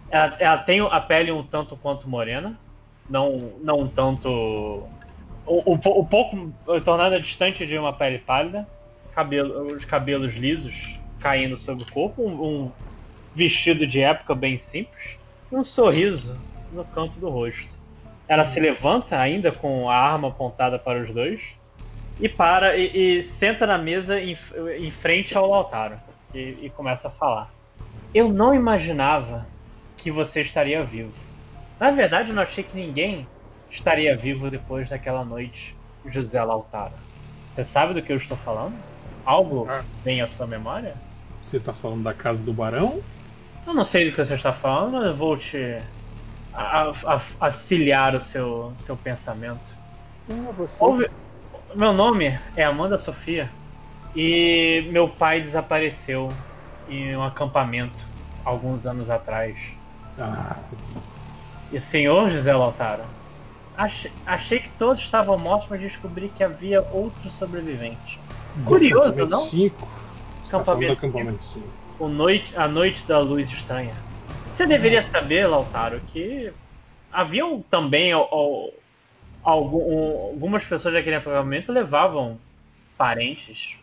ela, 0.10 0.38
ela 0.40 0.58
tem 0.60 0.82
a 0.82 1.02
pele 1.02 1.32
um 1.32 1.46
tanto 1.46 1.78
quanto 1.78 2.10
morena, 2.10 2.60
não, 3.10 3.60
não 3.62 3.88
tanto. 3.90 4.90
Um 5.48 6.08
pouco 6.08 6.54
tornada 6.84 7.20
distante 7.20 7.66
de 7.68 7.78
uma 7.78 7.94
pele 7.94 8.20
pálida, 8.20 8.68
cabelo, 9.12 9.76
os 9.76 9.86
cabelos 9.86 10.36
lisos 10.36 11.00
caindo 11.20 11.58
sobre 11.58 11.84
o 11.84 11.88
corpo, 11.88 12.24
um, 12.28 12.66
um 12.68 12.74
vestido 13.34 13.86
de 13.88 14.02
época 14.02 14.36
bem 14.36 14.58
simples, 14.58 15.20
e 15.52 15.56
um 15.56 15.64
sorriso 15.64 16.44
no 16.72 16.86
canto 16.86 17.20
do 17.20 17.30
rosto. 17.30 17.75
Ela 18.28 18.46
se 18.46 18.60
levanta 18.60 19.20
ainda 19.20 19.52
com 19.52 19.90
a 19.90 19.96
arma 19.98 20.30
apontada 20.30 20.80
para 20.80 21.02
os 21.04 21.14
dois 21.14 21.42
e 22.20 22.30
para 22.30 22.78
e, 22.78 23.20
e 23.20 23.24
senta 23.24 23.68
na 23.68 23.78
mesa 23.78 24.20
em, 24.22 24.38
em 24.80 24.92
frente 24.92 25.38
ao 25.38 25.50
Lautaro 25.50 26.02
e, 26.34 26.68
e 26.68 26.72
começa 26.72 27.08
a 27.10 27.12
falar. 27.12 27.54
Eu 28.14 28.34
não 28.34 28.54
imaginava 28.56 29.52
que 29.98 30.12
você 30.12 30.42
estaria 30.42 30.84
vivo. 30.86 31.16
Na 31.80 31.92
verdade, 31.92 32.30
eu 32.30 32.36
não 32.36 32.44
achei 32.44 32.64
que 32.64 32.76
ninguém 32.76 33.32
estaria 33.70 34.18
vivo 34.18 34.50
depois 34.52 34.90
daquela 34.90 35.26
noite, 35.26 35.80
José 36.06 36.44
Lautaro. 36.44 36.98
Você 37.52 37.66
sabe 37.66 37.94
do 37.94 38.04
que 38.04 38.12
eu 38.12 38.18
estou 38.18 38.38
falando? 38.38 38.84
Algo 39.26 39.66
Ah. 39.68 39.86
vem 40.04 40.22
à 40.22 40.28
sua 40.28 40.48
memória? 40.48 41.04
Você 41.42 41.60
tá 41.62 41.74
falando 41.74 42.04
da 42.04 42.14
casa 42.14 42.44
do 42.44 42.54
barão? 42.54 43.02
Eu 43.66 43.74
não 43.74 43.84
sei 43.86 44.06
do 44.10 44.16
que 44.16 44.24
você 44.24 44.36
está 44.36 44.54
falando, 44.54 44.94
mas 44.94 45.06
eu 45.08 45.16
vou 45.16 45.38
te 45.38 45.58
a- 46.56 47.22
auxiliar 47.40 48.16
o 48.16 48.22
seu, 48.22 48.74
seu 48.76 48.98
pensamento. 48.98 49.72
Quem 50.26 50.48
é 50.48 50.52
você? 50.54 50.84
Houve- 50.84 51.10
Meu 51.76 51.94
nome 51.94 52.40
é 52.56 52.64
Amanda 52.64 52.98
Sofia 52.98 53.52
e 54.16 54.90
meu 54.92 55.10
pai 55.10 55.42
desapareceu 55.42 56.30
em 56.88 57.16
um 57.16 57.24
acampamento 57.24 58.06
alguns 58.44 58.86
anos 58.86 59.10
atrás. 59.10 59.60
Ah, 60.18 60.58
E 61.72 61.78
o 61.78 61.82
senhor 61.82 62.30
José 62.30 62.54
Lautaro? 62.56 63.10
Achei, 63.76 64.12
achei 64.26 64.60
que 64.60 64.70
todos 64.78 65.02
estavam 65.02 65.38
mortos, 65.38 65.68
mas 65.70 65.82
descobri 65.82 66.30
que 66.30 66.44
havia 66.44 66.82
outro 66.92 67.30
sobrevivente. 67.30 68.22
Curioso, 68.66 69.04
acampamento 69.08 69.32
não? 69.36 69.40
cinco. 69.42 69.88
Você 70.42 70.52
tá 70.52 70.64
falando 70.64 70.86
do 70.86 70.92
Acampamento 70.94 71.08
acampamento 71.08 71.44
5. 71.44 71.74
O 72.00 72.08
noite, 72.08 72.56
a 72.56 72.68
noite 72.68 73.06
da 73.08 73.20
luz 73.20 73.50
estranha. 73.50 74.05
Você 74.56 74.68
deveria 74.68 75.04
saber, 75.04 75.48
Lautaro, 75.48 76.02
que 76.02 76.54
haviam 77.12 77.62
também 77.64 78.12
al- 78.14 78.30
al- 78.34 78.74
algum- 79.44 80.28
algumas 80.34 80.66
pessoas 80.66 80.94
daquele 80.96 81.18
acampamento 81.18 81.72
levavam 81.72 82.42
parentes 82.98 83.78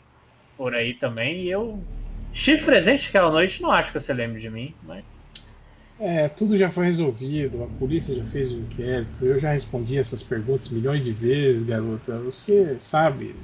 por 0.56 0.74
aí 0.74 0.94
também. 0.94 1.42
E 1.44 1.50
eu 1.50 1.86
estive 2.32 2.64
presente 2.64 3.08
aquela 3.08 3.30
noite. 3.30 3.62
Não 3.62 3.72
acho 3.72 3.92
que 3.92 4.00
você 4.00 4.14
lembre 4.14 4.40
de 4.40 4.50
mim, 4.50 4.76
mas 4.82 5.04
É, 5.98 6.28
tudo 6.28 6.56
já 6.56 6.68
foi 6.70 6.86
resolvido, 6.86 7.62
a 7.62 7.68
polícia 7.68 8.14
já 8.14 8.24
fez 8.24 8.52
o 8.52 8.58
inquérito, 8.58 9.24
eu 9.24 9.38
já 9.38 9.52
respondi 9.52 9.96
essas 9.96 10.22
perguntas 10.22 10.68
milhões 10.68 11.04
de 11.04 11.12
vezes, 11.12 11.64
garota. 11.64 12.18
Você 12.20 12.78
sabe, 12.78 13.36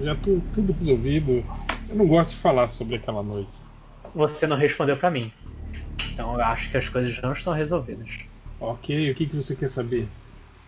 já 0.00 0.14
tu, 0.16 0.42
tudo 0.52 0.72
resolvido. 0.72 1.44
Eu 1.88 1.96
não 1.96 2.06
gosto 2.06 2.30
de 2.30 2.36
falar 2.36 2.68
sobre 2.70 2.96
aquela 2.96 3.22
noite. 3.22 3.58
você 4.12 4.46
não 4.46 4.56
respondeu 4.56 4.98
pra 4.98 5.10
mim. 5.10 5.32
Então 6.12 6.34
eu 6.34 6.44
acho 6.44 6.70
que 6.70 6.76
as 6.76 6.88
coisas 6.88 7.20
não 7.22 7.32
estão 7.32 7.52
resolvidas. 7.52 8.08
Ok, 8.60 9.10
o 9.10 9.14
que, 9.14 9.26
que 9.26 9.36
você 9.36 9.54
quer 9.54 9.70
saber? 9.70 10.08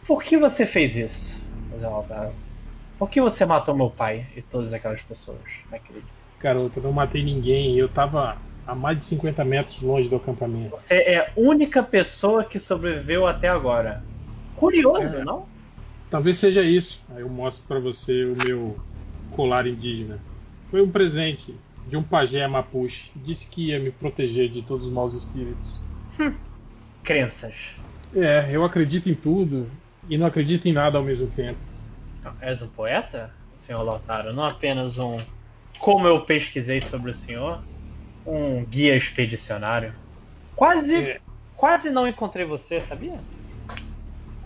Por 0.07 0.23
que 0.23 0.37
você 0.37 0.65
fez 0.67 0.97
isso? 0.97 1.37
Por 2.99 3.11
que 3.11 3.21
você 3.21 3.45
matou 3.45 3.75
meu 3.75 3.91
pai 3.91 4.27
e 4.37 4.43
todas 4.43 4.73
aquelas 4.73 5.01
pessoas 5.03 5.41
naquele 5.71 6.01
dia? 6.01 6.11
Garota, 6.39 6.79
eu 6.79 6.83
não 6.85 6.93
matei 6.93 7.23
ninguém, 7.23 7.77
eu 7.77 7.89
tava 7.89 8.37
a 8.67 8.75
mais 8.75 8.99
de 8.99 9.05
50 9.05 9.45
metros 9.45 9.81
longe 9.83 10.09
do 10.09 10.17
acampamento. 10.17 10.71
Você 10.71 10.95
é 10.95 11.19
a 11.19 11.29
única 11.37 11.83
pessoa 11.83 12.45
que 12.45 12.59
sobreviveu 12.59 13.27
até 13.27 13.49
agora. 13.49 14.03
Curioso, 14.57 15.19
É. 15.19 15.25
não? 15.25 15.47
Talvez 16.11 16.39
seja 16.39 16.63
isso. 16.63 17.05
Aí 17.15 17.21
eu 17.21 17.29
mostro 17.29 17.65
para 17.67 17.79
você 17.79 18.25
o 18.25 18.37
meu 18.45 18.79
colar 19.31 19.67
indígena. 19.67 20.19
Foi 20.71 20.83
um 20.83 20.91
presente 20.91 21.55
de 21.87 21.97
um 21.97 22.03
pajé 22.03 22.47
mapuche. 22.47 23.11
Disse 23.17 23.49
que 23.49 23.69
ia 23.69 23.79
me 23.79 23.91
proteger 23.91 24.49
de 24.49 24.63
todos 24.63 24.87
os 24.87 24.93
maus 24.93 25.15
espíritos. 25.15 25.79
Crenças. 27.03 27.55
É, 28.15 28.49
eu 28.51 28.65
acredito 28.65 29.09
em 29.09 29.15
tudo 29.15 29.71
e 30.09 30.19
não 30.19 30.27
acredito 30.27 30.67
em 30.67 30.73
nada 30.73 30.99
ao 30.99 31.05
mesmo 31.05 31.29
tempo. 31.29 31.59
Então, 32.19 32.35
és 32.41 32.61
um 32.61 32.69
poeta, 32.69 33.33
senhor 33.57 33.83
Lautaro? 33.83 34.33
Não 34.33 34.45
apenas 34.45 34.99
um. 34.99 35.19
Como 35.79 36.07
eu 36.07 36.21
pesquisei 36.23 36.81
sobre 36.81 37.11
o 37.11 37.15
senhor, 37.15 37.63
um 38.27 38.65
guia 38.65 38.97
expedicionário. 38.97 39.95
Quase. 40.55 40.95
É. 40.95 41.21
Quase 41.57 41.91
não 41.91 42.09
encontrei 42.09 42.47
você, 42.47 42.81
sabia? 42.81 43.21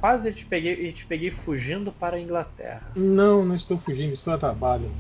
Quase 0.01 0.33
te 0.33 0.45
peguei 0.45 0.89
e 0.89 0.93
te 0.93 1.07
peguei 1.07 1.31
fugindo 1.31 1.93
para 1.93 2.17
a 2.17 2.21
Inglaterra. 2.21 2.91
Não, 2.97 3.45
não 3.45 3.55
estou 3.55 3.79
fugindo, 3.79 4.13
estou 4.13 4.35
a 4.35 4.39
trabalho. 4.39 4.91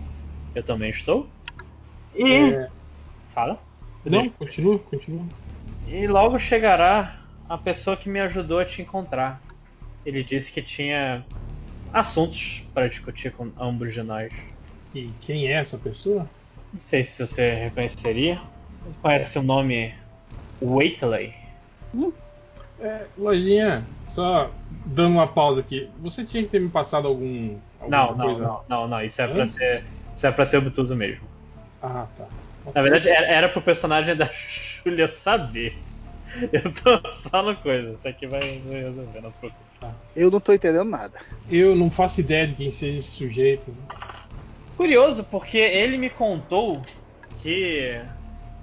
Eu 0.55 0.63
também 0.63 0.91
estou. 0.91 1.29
E. 2.15 2.53
É, 2.53 2.69
Fala. 3.35 3.59
Não, 4.05 4.29
continua, 4.29 4.79
continua. 4.79 5.25
E 5.89 6.07
logo 6.07 6.39
chegará 6.39 7.17
a 7.49 7.59
pessoa 7.59 7.97
que 7.97 8.09
me 8.09 8.21
ajudou 8.21 8.59
a 8.59 8.65
te 8.65 8.83
encontrar. 8.83 9.43
Ele 10.05 10.23
disse 10.23 10.53
que 10.53 10.63
tinha 10.63 11.25
assuntos 11.93 12.63
para 12.75 12.89
discutir 12.89 13.33
com 13.33 13.51
ambos 13.59 13.93
de 13.95 14.03
nós. 14.03 14.33
E 14.95 15.11
quem 15.21 15.49
é 15.49 15.53
essa 15.53 15.79
pessoa? 15.79 16.29
Não 16.73 16.81
sei 16.81 17.03
se 17.03 17.27
você 17.27 17.55
reconheceria. 17.55 18.41
Conhece 19.01 19.39
o 19.39 19.43
nome 19.43 19.95
Waitley? 20.61 21.35
É, 22.81 23.07
Lojinha, 23.17 23.87
só 24.05 24.51
dando 24.87 25.15
uma 25.15 25.27
pausa 25.27 25.61
aqui. 25.61 25.89
Você 26.01 26.25
tinha 26.25 26.43
que 26.43 26.51
ter 26.51 26.61
me 26.61 26.69
passado 26.69 27.09
algum. 27.09 27.57
alguma 27.81 27.97
Não, 27.99 28.17
não, 28.17 28.25
coisa 28.25 28.45
não, 28.45 28.65
não, 28.69 28.89
não. 28.89 29.03
Isso 29.03 29.23
é 29.23 29.27
pra 29.29 29.43
antes? 29.43 29.55
ser. 29.57 29.85
Isso 30.15 30.27
é 30.27 30.33
pra 30.33 30.45
ser 30.45 30.59
obtuso 30.59 30.95
mesmo. 30.95 31.34
Ah, 31.85 32.09
tá. 32.17 32.27
Na 32.75 32.81
verdade, 32.81 33.11
era, 33.11 33.27
era 33.27 33.49
pro 33.49 33.61
personagem 33.61 34.17
da 34.17 34.31
Julia 34.85 35.07
saber. 35.07 35.77
Eu 36.51 36.63
tô 36.73 37.43
no 37.43 37.57
coisa. 37.57 37.91
Isso 37.93 38.09
aqui 38.09 38.27
vai 38.27 38.41
resolver, 38.41 39.21
não 39.21 39.31
se 39.31 39.39
preocupe. 39.39 39.65
Eu 40.17 40.31
não 40.31 40.41
tô 40.41 40.53
entendendo 40.53 40.89
nada. 40.89 41.21
Eu 41.51 41.77
não 41.77 41.91
faço 41.91 42.21
ideia 42.21 42.47
de 42.47 42.55
quem 42.55 42.73
seja 42.73 42.99
esse 42.99 43.11
sujeito. 43.11 43.75
Curioso, 44.77 45.23
porque 45.25 45.59
ele 45.59 45.99
me 45.99 46.09
contou 46.09 46.83
que 47.43 48.01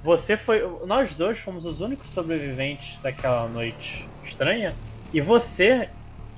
você 0.03 0.35
foi. 0.35 0.61
Nós 0.85 1.13
dois 1.13 1.39
fomos 1.39 1.65
os 1.65 1.79
únicos 1.79 2.09
sobreviventes 2.09 2.99
daquela 3.03 3.47
noite 3.47 4.09
estranha. 4.25 4.75
E 5.13 5.21
você 5.21 5.89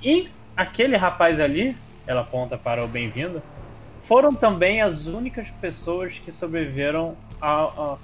e 0.02 0.28
aquele 0.56 0.96
rapaz 0.96 1.40
ali, 1.40 1.74
ela 2.06 2.20
aponta 2.20 2.58
para 2.58 2.84
o 2.84 2.88
bem-vindo, 2.88 3.42
foram 4.06 4.34
também 4.34 4.80
as 4.82 5.06
únicas 5.06 5.50
pessoas 5.50 6.18
que 6.18 6.30
sobreviveram 6.32 7.16
a. 7.40 7.62
a 7.94 7.98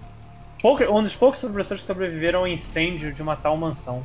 pouca- 0.60 0.90
um 0.90 1.02
dos 1.02 1.14
poucos 1.14 1.40
pessoas 1.40 1.80
que 1.80 1.86
sobreviveram 1.86 2.40
ao 2.40 2.48
incêndio 2.48 3.12
de 3.12 3.22
uma 3.22 3.36
tal 3.36 3.56
mansão. 3.56 4.04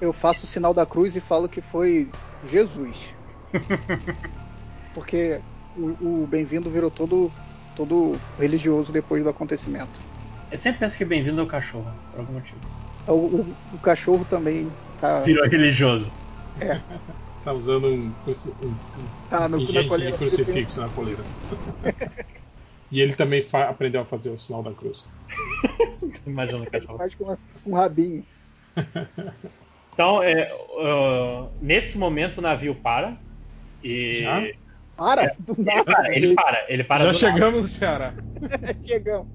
Eu 0.00 0.12
faço 0.12 0.44
o 0.44 0.48
sinal 0.48 0.74
da 0.74 0.84
cruz 0.86 1.16
e 1.16 1.20
falo 1.20 1.48
que 1.48 1.60
foi 1.60 2.10
Jesus. 2.42 3.14
Porque 4.92 5.40
o, 5.76 6.22
o 6.22 6.26
bem-vindo 6.26 6.70
virou 6.70 6.90
todo, 6.90 7.30
todo 7.74 8.12
religioso 8.38 8.92
depois 8.92 9.22
do 9.22 9.28
acontecimento. 9.30 10.00
Eu 10.50 10.58
sempre 10.58 10.80
penso 10.80 10.96
que 10.96 11.04
bem-vindo 11.04 11.40
é 11.40 11.44
o 11.44 11.48
cachorro, 11.48 11.92
por 12.10 12.20
algum 12.20 12.34
motivo. 12.34 12.60
O, 13.06 13.12
o- 13.12 13.56
o 13.74 13.78
cachorro 13.78 14.24
também 14.24 14.70
tá. 14.98 15.20
Virou 15.22 15.46
religioso. 15.46 16.10
É, 16.60 16.76
Tá 17.46 17.52
usando 17.52 17.86
um, 17.86 18.12
um, 18.60 18.76
um 18.98 19.08
tá 19.28 19.48
no, 19.48 19.58
na 19.58 19.64
pingente 19.64 19.84
de 19.84 19.88
coleira. 19.88 20.18
crucifixo 20.18 20.80
na 20.80 20.88
coleira. 20.88 21.24
e 22.90 23.00
ele 23.00 23.14
também 23.14 23.40
aprendeu 23.52 24.00
a 24.00 24.04
fazer 24.04 24.30
o 24.30 24.38
sinal 24.38 24.64
da 24.64 24.74
cruz. 24.74 25.08
Imagina 26.26 26.64
o 26.64 26.66
cachorro. 26.68 26.98
Faz 26.98 27.14
com 27.14 27.36
um 27.64 27.74
rabinho. 27.74 28.26
Então, 29.94 30.22
é, 30.22 30.52
uh, 30.52 31.48
nesse 31.58 31.96
momento 31.96 32.36
o 32.36 32.42
navio 32.42 32.74
para. 32.74 33.16
E. 33.82 34.12
Já? 34.12 34.42
Para! 34.94 35.34
Do 35.38 35.54
Ele 35.56 35.64
nada. 35.64 35.84
para, 35.84 36.14
ele 36.14 36.34
para, 36.34 36.64
ele 36.68 36.84
para 36.84 37.04
Já 37.04 37.12
do 37.12 37.18
chegamos 37.18 37.62
no 37.62 37.68
Ceará. 37.68 38.14
Chegamos. 38.84 39.26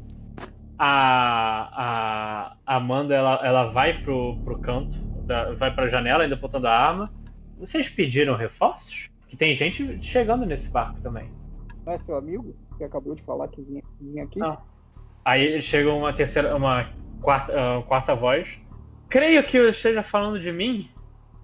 a, 0.77 2.51
a 2.63 2.75
Amanda 2.75 3.15
ela, 3.15 3.39
ela 3.43 3.71
vai 3.71 3.93
pro, 4.03 4.37
pro 4.43 4.55
canto, 4.59 4.95
da- 5.25 5.53
vai 5.53 5.73
pra 5.73 5.87
janela, 5.87 6.23
ainda 6.23 6.35
apontando 6.35 6.67
a 6.67 6.77
arma. 6.77 7.11
Vocês 7.61 7.87
pediram 7.87 8.35
reforços? 8.35 9.07
Que 9.27 9.37
tem 9.37 9.55
gente 9.55 10.01
chegando 10.01 10.47
nesse 10.47 10.67
barco 10.69 10.99
também. 11.01 11.29
Não 11.85 11.93
é 11.93 11.99
seu 11.99 12.15
amigo? 12.15 12.55
Você 12.71 12.85
acabou 12.85 13.13
de 13.13 13.21
falar 13.21 13.47
que 13.49 13.61
vinha, 13.61 13.83
vinha 13.99 14.23
aqui? 14.23 14.39
Não. 14.39 14.57
Aí 15.23 15.61
chega 15.61 15.93
uma 15.93 16.11
terceira, 16.11 16.55
uma 16.55 16.89
quarta, 17.21 17.53
ah, 17.53 17.83
quarta 17.83 18.15
voz. 18.15 18.49
Creio 19.07 19.43
que 19.43 19.57
eu 19.57 19.69
esteja 19.69 20.01
falando 20.01 20.39
de 20.39 20.51
mim, 20.51 20.89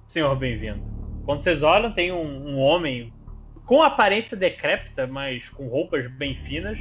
senhor 0.07 0.35
bem-vindo. 0.35 0.81
Quando 1.23 1.43
vocês 1.43 1.61
olham, 1.61 1.91
tem 1.91 2.11
um, 2.11 2.49
um 2.49 2.57
homem 2.57 3.13
com 3.63 3.83
aparência 3.83 4.35
decrépita, 4.35 5.05
mas 5.05 5.47
com 5.49 5.67
roupas 5.67 6.09
bem 6.13 6.35
finas, 6.35 6.79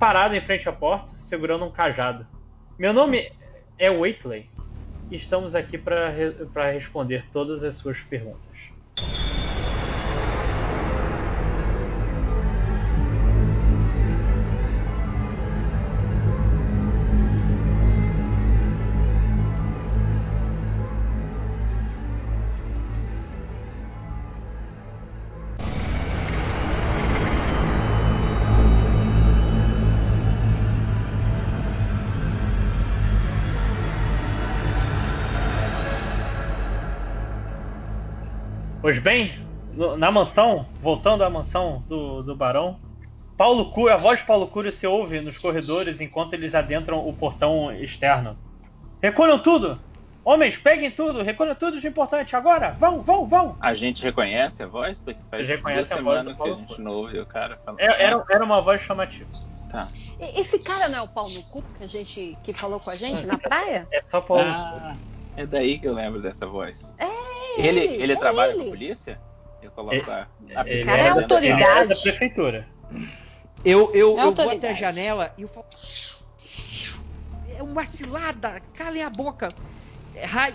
parado 0.00 0.34
em 0.34 0.40
frente 0.40 0.66
à 0.66 0.72
porta, 0.72 1.12
segurando 1.20 1.66
um 1.66 1.70
cajado. 1.70 2.26
Meu 2.78 2.94
nome 2.94 3.30
é 3.78 3.90
Waitley 3.90 4.48
e 5.10 5.16
estamos 5.16 5.54
aqui 5.54 5.78
para 5.78 6.10
responder 6.72 7.30
todas 7.30 7.62
as 7.64 7.76
suas 7.76 8.00
perguntas. 8.00 8.77
Pois 38.88 38.98
bem, 39.00 39.34
na 39.98 40.10
mansão, 40.10 40.64
voltando 40.80 41.22
à 41.22 41.28
mansão 41.28 41.84
do, 41.86 42.22
do 42.22 42.34
barão, 42.34 42.80
Paulo 43.36 43.70
Cury, 43.70 43.92
a 43.92 43.98
voz 43.98 44.20
de 44.20 44.24
Paulo 44.24 44.46
Cury 44.48 44.72
se 44.72 44.86
ouve 44.86 45.20
nos 45.20 45.36
corredores 45.36 46.00
enquanto 46.00 46.32
eles 46.32 46.54
adentram 46.54 47.06
o 47.06 47.12
portão 47.12 47.70
externo. 47.70 48.34
Recolham 49.02 49.38
tudo! 49.40 49.78
Homens, 50.24 50.56
peguem 50.56 50.90
tudo! 50.90 51.20
Recolham 51.20 51.54
tudo 51.54 51.78
de 51.78 51.86
importante! 51.86 52.34
Agora! 52.34 52.78
Vão, 52.80 53.02
vão, 53.02 53.28
vão! 53.28 53.58
A 53.60 53.74
gente 53.74 54.02
reconhece 54.02 54.62
a 54.62 54.66
voz? 54.66 54.98
Porque 54.98 55.20
faz 55.30 55.46
duas 55.46 55.60
a 55.60 55.66
voz 55.66 55.86
semanas 55.88 56.38
do 56.38 56.42
que 56.42 56.48
a 56.48 56.52
Paulo 56.54 56.66
gente 56.66 56.80
não 56.80 56.92
ouve 56.92 57.18
o 57.20 57.26
cara 57.26 57.58
falando. 57.62 57.80
É- 57.80 58.04
Era, 58.04 58.24
era 58.30 58.42
uma 58.42 58.62
voz 58.62 58.80
chamativa. 58.80 59.28
Tá. 59.70 59.86
Esse 60.18 60.60
cara 60.60 60.88
não 60.88 61.00
é 61.00 61.02
o 61.02 61.08
pau 61.08 61.28
no 61.28 61.42
cu 61.42 61.62
que 61.76 61.84
a 61.84 61.86
gente 61.86 62.38
que 62.42 62.54
falou 62.54 62.80
com 62.80 62.88
a 62.88 62.96
gente 62.96 63.26
na 63.26 63.36
praia? 63.36 63.86
É 63.92 64.00
só 64.06 64.22
Paulo 64.22 64.44
Ah, 64.44 64.96
é 65.36 65.44
daí 65.44 65.78
que 65.78 65.86
eu 65.86 65.92
lembro 65.92 66.22
dessa 66.22 66.46
voz. 66.46 66.94
É 66.98 67.27
Ele, 67.58 67.80
ele, 67.80 68.02
ele 68.02 68.12
é 68.12 68.16
trabalha 68.16 68.52
ele. 68.52 68.64
com 68.64 68.70
polícia? 68.70 69.20
Eu 69.62 69.70
coloco 69.72 69.94
Ele- 69.96 70.10
a, 70.10 70.28
a 70.62 70.68
Ele 70.68 70.84
cara 70.84 71.02
é 71.02 71.14
da- 71.14 71.20
autoridade. 71.22 71.88
da 71.88 71.96
prefeitura. 72.00 72.68
Eu, 73.64 73.92
eu, 73.94 74.18
É 74.18 74.22
eu 74.24 74.32
vou 74.34 74.50
até 74.50 74.70
a 74.70 74.72
janela 74.72 75.32
e 75.36 75.42
eu 75.42 75.48
falo. 75.48 75.66
É 77.56 77.62
uma 77.62 77.84
cilada! 77.84 78.62
Calem 78.74 79.02
a 79.02 79.10
boca! 79.10 79.48
É, 80.14 80.24
ra- 80.24 80.52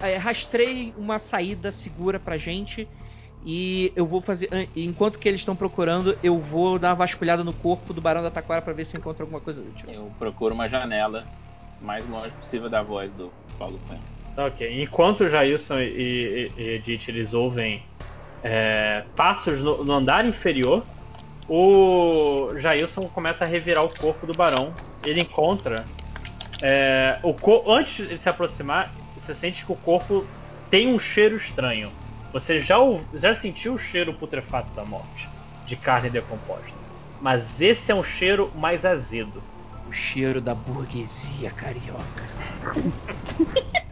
é, 0.00 0.16
rastrei 0.16 0.92
uma 0.96 1.18
saída 1.18 1.70
segura 1.70 2.18
pra 2.18 2.36
gente. 2.36 2.88
E 3.44 3.92
eu 3.96 4.04
vou 4.04 4.20
fazer. 4.20 4.48
an- 4.52 4.66
Enquanto 4.76 5.18
que 5.18 5.28
eles 5.28 5.40
estão 5.40 5.54
procurando, 5.56 6.18
eu 6.22 6.38
vou 6.38 6.78
dar 6.78 6.88
uma 6.90 6.96
vasculhada 6.96 7.42
no 7.44 7.52
corpo 7.54 7.94
do 7.94 8.00
Barão 8.00 8.22
da 8.22 8.30
Taquara 8.30 8.60
pra 8.60 8.72
ver 8.72 8.84
se 8.84 8.96
encontro 8.96 9.22
alguma 9.22 9.40
coisa 9.40 9.62
útil. 9.62 9.88
Eu 9.88 10.12
procuro 10.18 10.54
uma 10.54 10.68
janela 10.68 11.26
mais 11.80 12.06
longe 12.08 12.34
possível 12.34 12.68
da 12.68 12.82
voz 12.82 13.12
do 13.12 13.32
Paulo 13.58 13.78
Cunha. 13.86 14.02
Ok. 14.36 14.82
Enquanto 14.82 15.24
o 15.24 15.28
Jailson 15.28 15.80
e, 15.80 15.84
e, 15.86 16.54
e 16.56 16.68
Edith 16.76 17.08
eles 17.08 17.34
ouvem 17.34 17.84
é, 18.42 19.06
passos 19.16 19.60
no, 19.62 19.84
no 19.84 19.92
andar 19.92 20.26
inferior, 20.26 20.88
o 21.48 22.52
Jailson 22.56 23.02
começa 23.10 23.44
a 23.44 23.48
revirar 23.48 23.84
o 23.84 23.90
corpo 23.90 24.26
do 24.26 24.34
barão. 24.34 24.74
Ele 25.04 25.20
encontra. 25.22 25.90
é, 26.62 27.20
o 27.24 27.34
co- 27.34 27.64
antes 27.70 28.08
de 28.08 28.18
se 28.18 28.28
aproximar, 28.28 28.94
você 29.14 29.34
sente 29.34 29.64
que 29.64 29.72
o 29.72 29.76
corpo 29.76 30.30
tem 30.70 30.88
um 30.88 30.98
cheiro 30.98 31.36
estranho. 31.36 31.94
Você 32.32 32.60
já, 32.60 32.76
já 33.14 33.34
sentiu 33.34 33.74
o 33.74 33.78
cheiro 33.78 34.14
putrefato 34.14 34.74
da 34.74 34.84
morte, 34.84 35.28
de 35.66 35.76
carne 35.76 36.10
decomposta. 36.10 36.84
Mas 37.18 37.60
esse 37.60 37.92
é 37.92 37.94
um 37.94 38.04
cheiro 38.04 38.50
mais 38.54 38.84
azedo. 38.84 39.44
O 39.84 39.92
cheiro 39.92 40.40
da 40.40 40.54
burguesia 40.54 41.50
carioca. 41.52 42.24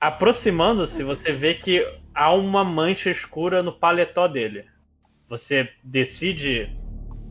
Aproximando-se, 0.00 1.02
você 1.04 1.32
vê 1.32 1.54
que 1.54 1.86
há 2.14 2.32
uma 2.32 2.64
mancha 2.64 3.10
escura 3.10 3.62
no 3.62 3.72
paletó 3.72 4.26
dele. 4.26 4.64
Você 5.28 5.70
decide 5.84 6.70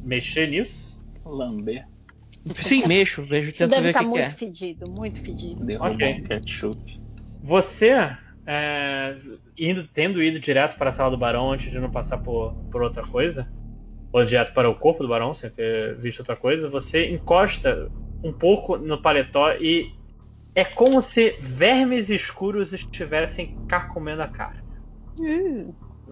mexer 0.01 0.47
nisso? 0.47 0.97
Lamber. 1.25 1.83
Sim, 2.55 2.83
mexo, 2.87 3.23
vejo, 3.23 3.51
tento 3.51 3.71
deve 3.71 3.81
ver 3.81 3.87
o 3.87 3.89
estar 3.89 3.99
que, 3.99 4.05
que 4.05 4.11
muito 4.11 4.25
é. 4.25 4.29
fedido, 4.29 4.89
muito 4.89 5.19
fedido. 5.19 5.65
Derrubou 5.65 5.91
Ok. 5.91 6.13
um 6.13 6.23
ketchup. 6.23 6.79
Você, 7.41 7.91
é, 8.45 9.15
indo, 9.57 9.87
tendo 9.87 10.21
ido 10.21 10.39
direto 10.39 10.77
para 10.77 10.89
a 10.89 10.93
sala 10.93 11.11
do 11.11 11.17
barão 11.17 11.51
antes 11.51 11.71
de 11.71 11.79
não 11.79 11.89
passar 11.89 12.17
por, 12.19 12.53
por 12.71 12.81
outra 12.81 13.03
coisa, 13.03 13.47
ou 14.11 14.25
direto 14.25 14.53
para 14.53 14.69
o 14.69 14.75
corpo 14.75 15.03
do 15.03 15.09
barão 15.09 15.33
sem 15.33 15.49
ter 15.49 15.95
visto 15.97 16.19
outra 16.19 16.35
coisa, 16.35 16.69
você 16.69 17.09
encosta 17.09 17.89
um 18.23 18.33
pouco 18.33 18.77
no 18.77 19.01
paletó 19.01 19.51
e 19.53 19.87
é 20.61 20.65
como 20.65 21.01
se 21.01 21.37
vermes 21.41 22.09
escuros 22.09 22.73
estivessem 22.73 23.55
carcomendo 23.67 24.21
a 24.23 24.27
carne. 24.27 24.59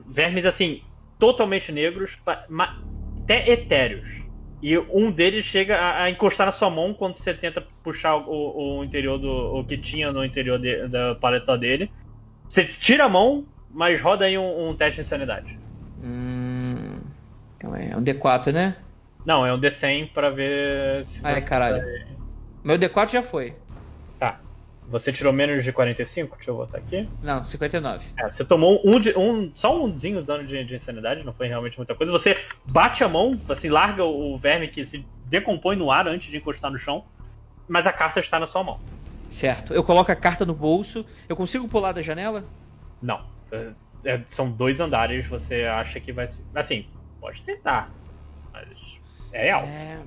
Vermes 0.06 0.45
assim, 0.45 0.82
totalmente 1.17 1.72
negros, 1.72 2.17
até 3.24 3.50
etéreos. 3.51 4.08
E 4.61 4.77
um 4.77 5.11
deles 5.11 5.45
chega 5.45 5.77
a, 5.77 6.03
a 6.03 6.09
encostar 6.09 6.45
na 6.48 6.51
sua 6.51 6.69
mão 6.69 6.93
quando 6.93 7.16
você 7.16 7.34
tenta 7.34 7.66
puxar 7.84 8.16
o, 8.17 8.80
o 8.80 8.84
interior 8.84 9.17
do. 9.19 9.30
o 9.30 9.66
que 9.66 9.77
tinha 9.77 10.11
no 10.11 10.24
interior 10.26 10.59
de- 10.59 10.88
da 10.88 11.16
paletó 11.16 11.56
dele. 11.58 11.92
Você 12.48 12.66
tira 12.66 13.06
a 13.06 13.09
mão, 13.09 13.48
mas 13.69 14.01
roda 14.01 14.26
aí 14.26 14.38
um, 14.38 14.69
um 14.69 14.76
teste 14.76 15.01
de 15.01 15.08
sanidade. 15.08 15.48
Hum. 16.01 17.01
Calma 17.59 17.77
aí, 17.77 17.90
é 17.90 17.98
um 17.98 18.03
D4, 18.03 18.51
né? 18.53 18.77
Não, 19.24 19.45
é 19.45 19.53
um 19.53 19.59
D100 19.59 20.08
pra 20.08 20.30
ver 20.30 21.06
se 21.06 21.24
Ai, 21.24 21.42
você 21.42 21.45
caralho. 21.45 21.84
vai- 21.84 22.08
Meu 22.64 22.77
D4 22.77 23.14
já 23.14 23.24
foi. 23.24 23.56
Você 24.90 25.12
tirou 25.12 25.34
menos 25.34 25.64
de 25.64 25.74
45? 25.74 26.36
Deixa 26.38 26.50
eu 26.52 26.56
botar 26.56 26.78
aqui. 26.78 27.10
Não, 27.22 27.44
59. 27.44 28.06
É, 28.20 28.32
você 28.32 28.46
tomou 28.46 28.82
um, 28.86 29.00
de- 29.00 29.18
um 29.18 29.52
só 29.56 29.84
umzinho 29.84 30.24
dano 30.24 30.48
de, 30.48 30.64
de 30.64 30.76
insanidade, 30.76 31.26
não 31.26 31.34
foi 31.34 31.48
realmente 31.48 31.78
muita 31.78 31.94
coisa. 31.94 32.12
Você 32.12 32.38
bate 32.66 33.04
a 33.04 33.10
mão, 33.10 33.40
assim, 33.50 33.68
larga 33.70 34.06
o, 34.06 34.38
verme 34.38 34.68
que 34.70 34.86
se 34.86 35.06
decompõe 35.26 35.76
no 35.76 35.92
ar 35.92 36.08
antes 36.08 36.32
de 36.32 36.38
encostar 36.38 36.72
no 36.72 36.78
chão, 36.78 37.06
mas 37.68 37.86
a 37.86 37.92
carta 37.92 38.20
está 38.22 38.40
na 38.40 38.48
sua 38.48 38.64
mão. 38.64 38.80
Certo. 39.28 39.74
Eu 39.74 39.84
coloco 39.84 40.10
a 40.10 40.16
carta 40.16 40.46
no 40.46 40.54
bolso. 40.54 41.06
Eu 41.28 41.36
consigo 41.36 41.68
pular 41.68 41.92
da 41.92 42.02
janela? 42.02 42.46
Não. 43.02 43.22
É- 43.52 43.74
é- 44.06 44.24
são 44.30 44.50
dois 44.50 44.80
andares, 44.80 45.28
você 45.28 45.64
acha 45.66 46.00
que 46.00 46.14
vai. 46.14 46.28
Assim, 46.56 46.86
pode 47.20 47.42
tentar. 47.44 47.94
Mas 48.54 48.68
é 49.34 49.52
alto. 49.52 49.68
É, 49.68 50.00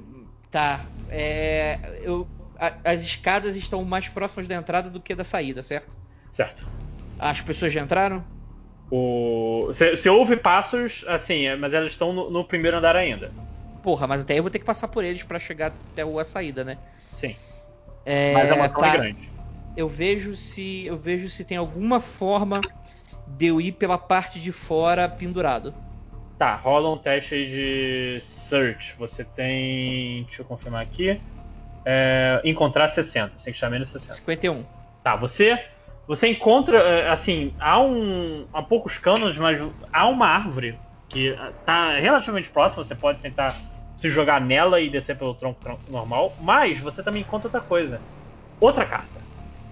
tá. 0.51 0.87
É, 1.11 2.01
eu, 2.03 2.27
a- 2.61 2.75
as 2.85 3.03
escadas 3.03 3.57
estão 3.57 3.83
mais 3.85 4.09
próximas 4.09 4.47
da 4.47 4.55
entrada 4.55 4.91
do 4.91 5.01
que 5.01 5.15
da 5.15 5.25
saída, 5.25 5.63
certo? 5.63 5.89
Certo. 6.31 6.67
As 7.19 7.41
pessoas 7.41 7.73
já 7.73 7.81
entraram? 7.81 8.25
O... 8.91 9.65
Você 9.67 9.97
você 9.97 10.09
ouve 10.09 10.37
passos, 10.37 11.05
assim, 11.07 11.47
é, 11.47 11.57
mas 11.57 11.73
elas 11.75 11.93
estão 11.93 12.13
no, 12.13 12.31
no 12.31 12.45
primeiro 12.45 12.77
andar 12.77 12.97
ainda. 12.97 13.33
Porra, 13.83 14.07
mas 14.07 14.21
até 14.23 14.39
eu 14.39 14.43
vou 14.43 14.51
ter 14.51 14.59
que 14.59 14.65
passar 14.65 14.89
por 14.89 15.05
eles 15.05 15.23
pra 15.23 15.39
chegar 15.39 15.69
até 15.69 16.03
a 16.03 16.25
saída, 16.25 16.65
né? 16.65 16.79
Sim. 17.15 17.35
É, 18.05 18.35
Mas 18.35 18.51
é 18.51 18.55
uma 18.55 18.69
tá. 18.69 18.93
grande. 18.93 19.31
Eu 19.77 19.89
vejo 19.89 20.35
se 20.35 20.85
eu 20.85 20.97
vejo 20.97 21.29
se 21.29 21.45
tem 21.45 21.57
alguma 21.57 22.01
forma 22.01 22.61
de 23.27 23.47
eu 23.47 23.61
ir 23.61 23.73
pela 23.73 23.97
parte 23.97 24.41
de 24.41 24.53
fora 24.53 25.09
pendurado. 25.09 25.75
Tá, 26.37 26.57
rola 26.57 26.91
um 26.91 26.99
teste 26.99 27.35
aí 27.35 27.47
de 27.47 28.21
search. 28.23 28.95
Você 28.99 29.25
tem. 29.25 30.25
Deixa 30.25 30.43
eu 30.43 30.47
confirmar 30.47 30.83
aqui. 30.83 31.21
É, 31.85 32.41
encontrar 32.45 32.89
60. 32.89 33.39
Você 33.39 33.45
tem 33.45 33.53
que 33.53 33.59
chamar 33.59 33.73
menos 33.73 33.89
60. 33.89 34.15
51. 34.15 34.65
Tá, 35.03 35.17
você. 35.17 35.59
Você 36.07 36.29
encontra. 36.29 36.79
é, 36.79 37.09
Assim, 37.11 37.55
há 37.59 37.81
um. 37.81 38.47
Há 38.53 38.63
poucos 38.63 38.99
canos, 38.99 39.37
mas 39.39 39.61
há 39.93 40.09
uma 40.09 40.27
árvore 40.27 40.79
que 41.09 41.35
ah, 41.39 41.53
tá 41.65 41.99
relativamente 41.99 42.51
próxima. 42.51 42.85
Você 42.85 42.95
pode 42.95 43.21
tentar 43.21 43.57
se 43.97 44.09
jogar 44.09 44.41
nela 44.41 44.81
e 44.81 44.89
descer 44.89 45.17
pelo 45.17 45.35
tronco, 45.35 45.61
tronco 45.61 45.83
normal. 45.91 46.35
Mas 46.41 46.79
você 46.79 47.03
também 47.03 47.23
encontra 47.23 47.49
outra 47.49 47.61
coisa. 47.61 48.01
Outra 48.61 48.85
carta. 48.85 49.21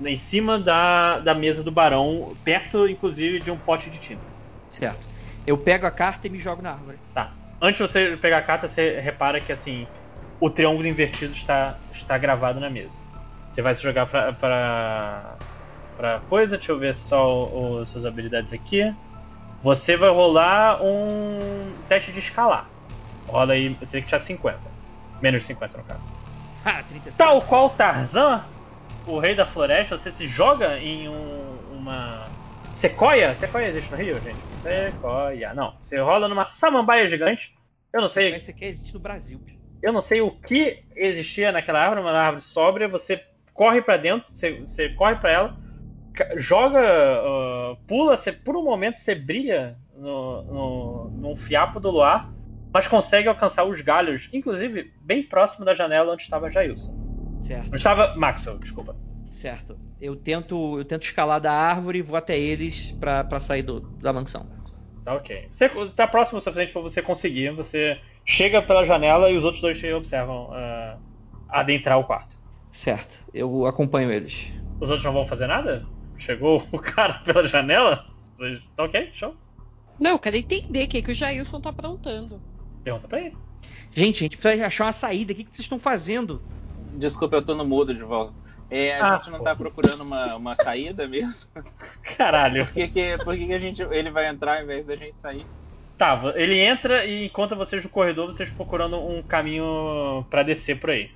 Em 0.04 0.16
cima 0.16 0.58
da, 0.58 1.18
da 1.18 1.34
mesa 1.34 1.62
do 1.62 1.72
barão, 1.72 2.36
perto, 2.44 2.86
inclusive, 2.88 3.40
de 3.40 3.50
um 3.50 3.56
pote 3.58 3.90
de 3.90 3.98
tinta. 3.98 4.22
Certo. 4.70 5.08
Eu 5.46 5.58
pego 5.58 5.86
a 5.86 5.90
carta 5.90 6.26
e 6.26 6.30
me 6.30 6.38
jogo 6.38 6.62
na 6.62 6.70
árvore. 6.72 6.98
Tá. 7.12 7.32
Antes 7.60 7.84
de 7.84 7.90
você 7.90 8.16
pegar 8.16 8.38
a 8.38 8.42
carta, 8.42 8.68
você 8.68 9.00
repara 9.00 9.40
que 9.40 9.50
assim 9.50 9.88
o 10.40 10.50
triângulo 10.50 10.86
invertido 10.86 11.32
está, 11.32 11.78
está 11.92 12.16
gravado 12.18 12.60
na 12.60 12.70
mesa. 12.70 12.98
Você 13.52 13.62
vai 13.62 13.74
se 13.74 13.82
jogar 13.82 14.06
pra, 14.06 14.32
pra, 14.32 15.36
pra 15.96 16.20
coisa, 16.20 16.56
deixa 16.56 16.72
eu 16.72 16.78
ver 16.78 16.94
só 16.94 17.48
os 17.80 17.88
suas 17.88 18.04
habilidades 18.04 18.52
aqui. 18.52 18.94
Você 19.62 19.96
vai 19.96 20.10
rolar 20.10 20.80
um 20.82 21.82
teste 21.88 22.12
de 22.12 22.20
escalar. 22.20 22.70
Rola 23.26 23.54
aí, 23.54 23.74
você 23.74 23.86
tem 23.86 24.00
que 24.02 24.06
tirar 24.06 24.20
50. 24.20 24.70
Menos 25.20 25.40
de 25.42 25.48
50 25.48 25.78
no 25.78 25.84
caso. 25.84 26.08
Ah, 26.64 26.82
36. 26.82 27.16
Tal 27.16 27.42
qual 27.42 27.70
Tarzan, 27.70 28.44
o 29.04 29.18
rei 29.18 29.34
da 29.34 29.44
floresta, 29.44 29.96
você 29.96 30.12
se 30.12 30.28
joga 30.28 30.78
em 30.78 31.08
um- 31.08 31.58
uma 31.80 32.30
sequoia. 32.72 33.34
Sequoia 33.34 33.66
existe 33.66 33.90
no 33.90 33.96
Rio, 33.98 34.20
gente? 34.20 34.38
Sequoia. 34.62 35.52
Não, 35.54 35.74
você 35.80 35.98
rola 35.98 36.28
numa 36.28 36.44
samambaia 36.44 37.08
gigante. 37.08 37.52
Eu 37.92 38.00
não 38.00 38.08
sei, 38.08 38.34
Esse 38.34 38.50
aqui 38.52 38.64
existe 38.66 38.94
no 38.94 39.00
Brasil. 39.00 39.40
Eu 39.82 39.92
não 39.92 40.02
sei 40.02 40.20
o 40.20 40.30
que 40.30 40.82
existia 40.96 41.52
naquela 41.52 41.80
árvore, 41.80 42.00
uma 42.00 42.12
árvore 42.12 42.42
sóbria. 42.42 42.88
Você 42.88 43.22
corre 43.54 43.82
pra 43.82 43.96
dentro, 43.96 44.30
você, 44.32 44.60
você 44.60 44.88
corre 44.90 45.16
pra 45.16 45.30
ela, 45.30 45.56
joga, 46.36 46.80
ah, 46.80 47.76
pula. 47.86 48.16
Você, 48.16 48.32
por 48.32 48.56
um 48.56 48.64
momento 48.64 48.96
você 48.96 49.14
brilha 49.14 49.76
no, 49.94 50.42
no, 50.44 51.10
num 51.16 51.36
fiapo 51.36 51.80
do 51.80 51.90
luar, 51.90 52.32
mas 52.72 52.86
consegue 52.86 53.28
alcançar 53.28 53.64
os 53.64 53.80
galhos, 53.80 54.28
inclusive 54.32 54.92
bem 55.00 55.22
próximo 55.22 55.64
da 55.64 55.74
janela 55.74 56.12
onde 56.12 56.22
estava 56.22 56.50
Jailson. 56.50 56.92
Certo. 57.40 57.66
Onde 57.68 57.76
estava 57.76 58.12
Maxwell, 58.16 58.58
desculpa. 58.58 58.94
Certo. 59.30 59.76
Eu 60.00 60.16
tento, 60.16 60.78
eu 60.78 60.84
tento 60.84 61.02
escalar 61.02 61.40
da 61.40 61.52
árvore 61.52 61.98
e 61.98 62.02
vou 62.02 62.16
até 62.16 62.38
eles 62.38 62.92
pra, 63.00 63.24
pra 63.24 63.40
sair 63.40 63.62
do- 63.62 63.80
da 64.00 64.12
mansão. 64.12 64.46
Tá 65.04 65.14
ok. 65.14 65.48
Você 65.52 65.68
tá 65.96 66.06
próximo 66.06 66.38
o 66.38 66.40
suficiente 66.40 66.72
pra 66.72 66.82
você 66.82 67.02
conseguir. 67.02 67.50
Você 67.50 67.98
chega 68.28 68.60
pela 68.60 68.84
janela 68.84 69.30
e 69.30 69.36
os 69.36 69.44
outros 69.44 69.62
dois 69.62 69.82
observam 69.94 70.50
ah, 70.52 70.98
adentrar 71.48 71.98
o 71.98 72.04
quarto. 72.04 72.36
Certo. 72.70 73.24
Eu 73.32 73.66
acompanho 73.66 74.12
eles. 74.12 74.52
Os 74.78 74.88
outros 74.90 75.04
não 75.04 75.14
vão 75.14 75.26
fazer 75.26 75.46
nada? 75.46 75.84
Chegou 76.18 76.62
o 76.70 76.78
cara 76.78 77.14
pela 77.24 77.46
janela? 77.48 78.04
Vocês- 78.36 78.62
Tá 78.76 78.84
ok, 78.84 79.10
show. 79.14 79.34
Não, 79.98 80.12
eu 80.12 80.18
quero 80.18 80.36
entender 80.36 80.84
o 80.84 80.88
que, 80.88 81.02
que 81.02 81.10
o 81.10 81.14
Jailson 81.14 81.60
tá 81.60 81.70
aprontando. 81.70 82.40
Pergunta 82.84 83.08
pra 83.08 83.20
ele. 83.20 83.36
Gente, 83.92 84.18
a 84.18 84.24
gente 84.24 84.36
precisa 84.36 84.66
achar 84.66 84.84
uma 84.84 84.92
saída. 84.92 85.32
O 85.32 85.36
que, 85.36 85.44
que 85.44 85.50
vocês 85.50 85.60
estão 85.64 85.78
fazendo? 85.78 86.40
Desculpa, 86.92 87.36
eu 87.36 87.44
tô 87.44 87.54
no 87.56 87.64
mudo 87.64 87.92
de 87.94 88.02
volta. 88.02 88.32
É, 88.70 88.94
a 88.94 89.14
Ah, 89.14 89.16
gente 89.16 89.30
não 89.30 89.38
pô. 89.38 89.44
tá 89.44 89.56
procurando 89.56 90.02
uma, 90.02 90.36
uma 90.36 90.54
saída 90.54 91.08
mesmo? 91.08 91.48
Caralho. 92.16 92.66
Por 92.66 92.74
que, 92.74 92.88
que, 92.88 93.18
por 93.24 93.34
que, 93.36 93.46
que 93.46 93.52
a 93.54 93.58
gente, 93.58 93.82
ele 93.82 94.10
vai 94.10 94.28
entrar 94.28 94.58
ao 94.58 94.64
invés 94.64 94.86
da 94.86 94.94
gente 94.94 95.16
sair? 95.20 95.46
Tá, 95.98 96.32
ele 96.36 96.58
entra 96.60 97.04
e 97.04 97.26
encontra 97.26 97.56
vocês 97.56 97.82
no 97.82 97.90
corredor, 97.90 98.26
vocês 98.26 98.48
procurando 98.50 98.96
um 98.96 99.20
caminho 99.20 100.24
pra 100.30 100.44
descer 100.44 100.78
por 100.80 100.90
aí. 100.90 101.10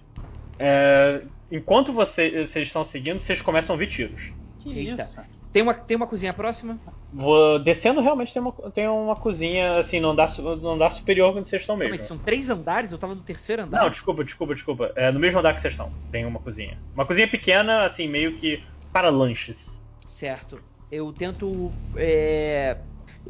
É, 0.59 1.23
enquanto 1.51 1.93
você- 1.93 2.47
vocês 2.47 2.67
estão 2.67 2.83
seguindo, 2.85 3.19
vocês 3.20 3.41
começam 3.41 3.73
a 3.73 3.75
ouvir 3.75 3.86
tiros. 3.86 4.33
Que 4.59 4.77
Eita. 4.77 5.02
isso? 5.02 5.20
Tem 5.52 5.62
uma, 5.62 5.75
tem 5.75 5.97
uma 5.97 6.07
cozinha 6.07 6.33
próxima? 6.33 6.78
Vou- 7.12 7.59
descendo 7.59 8.01
realmente 8.01 8.33
tem 8.33 8.41
uma, 8.41 8.52
tem 8.73 8.89
uma 8.89 9.15
cozinha, 9.15 9.77
assim, 9.77 10.01
no 10.01 10.11
andar, 10.11 10.35
no 10.39 10.70
andar 10.70 10.91
superior 10.93 11.36
onde 11.36 11.47
vocês 11.49 11.62
estão 11.62 11.77
Não, 11.77 11.81
mesmo. 11.81 11.97
mas 11.99 12.07
são 12.07 12.17
três 12.19 12.49
andares? 12.49 12.91
Eu 12.91 12.97
tava 12.99 13.15
no 13.15 13.20
terceiro 13.23 13.62
andar. 13.62 13.83
Não, 13.83 13.91
desculpa, 13.91 14.25
desculpa, 14.25 14.55
desculpa. 14.55 14.93
É 14.97 15.11
no 15.12 15.20
mesmo 15.20 15.39
andar 15.39 15.55
que 15.55 15.61
vocês 15.61 15.75
estão. 15.75 15.93
Tem 16.11 16.25
uma 16.25 16.41
cozinha. 16.41 16.78
Uma 16.94 17.05
cozinha 17.05 17.28
pequena, 17.28 17.85
assim, 17.85 18.09
meio 18.09 18.36
que 18.36 18.65
para 18.93 19.11
lanches. 19.11 19.81
Certo. 20.07 20.59
Eu 20.91 21.12
tento. 21.12 21.70
é, 21.97 22.78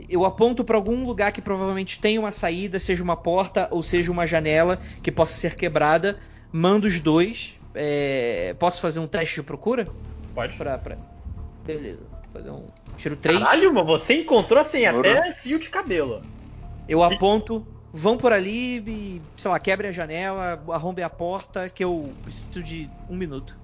Eu 0.09 0.25
aponto 0.25 0.65
pra 0.65 0.77
algum 0.77 1.05
lugar 1.05 1.33
que 1.33 1.43
provavelmente 1.43 2.01
tem 2.01 2.19
uma 2.19 2.33
saída, 2.33 2.79
seja 2.79 3.03
uma 3.03 3.17
porta 3.17 3.69
ou 3.71 3.83
seja 3.83 4.11
uma 4.11 4.27
janela 4.27 4.79
que 5.03 5.12
possa 5.12 5.35
ser 5.35 5.55
quebrada. 5.55 6.19
Mando 6.51 6.87
os 6.87 7.01
dois. 7.01 7.55
é, 7.75 8.55
Posso 8.59 8.81
fazer 8.81 9.01
um 9.01 9.07
teste 9.07 9.37
de 9.37 9.43
procura? 9.43 9.87
Pode. 10.35 10.57
Pra, 10.57 10.79
pra... 10.79 10.97
Beleza. 11.67 12.01
Vou 12.11 12.33
fazer 12.33 12.51
um. 12.51 12.67
Tiro 12.97 13.17
3. 13.17 13.39
Caralho, 13.39 13.73
mas 13.73 13.87
você 13.87 14.15
encontrou, 14.21 14.61
assim, 14.61 14.87
Ora. 14.87 15.21
até 15.21 15.33
fio 15.35 15.59
de 15.59 15.69
cabelo. 15.69 16.23
Eu 16.89 17.03
aponto. 17.03 17.67
Vão 17.95 18.17
por 18.17 18.33
ali 18.33 18.79
e, 18.79 19.23
sei 19.37 19.51
lá, 19.51 19.61
quebrem 19.61 19.91
a 19.91 19.93
janela, 19.93 20.62
arrombem 20.71 21.05
a 21.05 21.11
porta, 21.11 21.69
que 21.69 21.85
eu 21.85 22.11
preciso 22.23 22.62
de 22.62 22.89
um 23.09 23.15
minuto. 23.15 23.55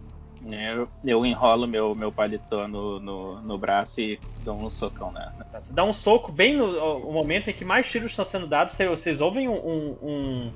É, 0.46 0.72
Eu, 0.72 0.88
eu 1.04 1.26
enrolo 1.26 1.66
meu, 1.66 1.94
meu 1.94 2.12
paletó 2.12 2.68
no, 2.68 3.00
no, 3.00 3.42
no 3.42 3.58
braço 3.58 4.00
e 4.00 4.20
dou 4.38 4.56
um 4.64 4.70
socão 4.70 5.12
Tá, 5.12 5.60
Você 5.60 5.72
dá 5.72 5.84
um 5.84 5.92
soco 5.92 6.30
bem 6.30 6.56
no, 6.56 6.72
no 7.00 7.12
momento 7.12 7.50
em 7.50 7.52
que 7.54 7.64
mais 7.64 7.90
tiros 7.90 8.12
estão 8.12 8.24
sendo 8.24 8.46
dados. 8.46 8.74
Vocês, 8.76 9.20
ouvem 9.20 9.48
um. 9.48 9.54
um- 9.56 9.98
um- 10.02 10.54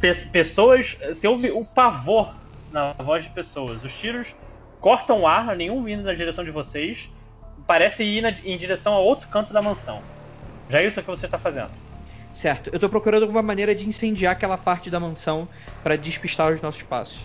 pe- 0.00 0.14
pessoas. 0.30 0.96
Você 1.08 1.26
ouve 1.26 1.50
o 1.50 1.64
pavor 1.64 2.34
na 2.70 2.92
voz 3.00 3.24
de 3.24 3.30
pessoas. 3.30 3.82
Os 3.84 3.94
tiros 3.96 4.34
cortam 4.80 5.20
o 5.22 5.26
ar, 5.26 5.54
nenhum 5.56 5.82
vindo 5.82 6.02
na 6.02 6.14
direção 6.14 6.44
de 6.44 6.50
vocês. 6.50 7.08
parece 7.66 8.02
ir 8.02 8.22
na- 8.22 8.30
em 8.30 8.56
direção 8.56 8.94
a 8.94 8.98
outro 8.98 9.28
canto 9.28 9.52
da 9.52 9.62
mansão. 9.62 10.02
Já 10.68 10.80
é 10.80 10.86
isso 10.86 11.00
que 11.00 11.06
você 11.06 11.28
tá 11.28 11.38
fazendo. 11.38 11.70
Certo. 12.32 12.70
Eu 12.72 12.80
tô 12.80 12.88
procurando 12.88 13.22
alguma 13.22 13.42
maneira 13.42 13.74
de 13.74 13.86
incendiar 13.86 14.32
aquela 14.32 14.56
parte 14.56 14.90
da 14.90 14.98
mansão 14.98 15.48
pra 15.82 15.96
despistar 15.96 16.50
os 16.52 16.62
nossos 16.62 16.82
passos. 16.82 17.20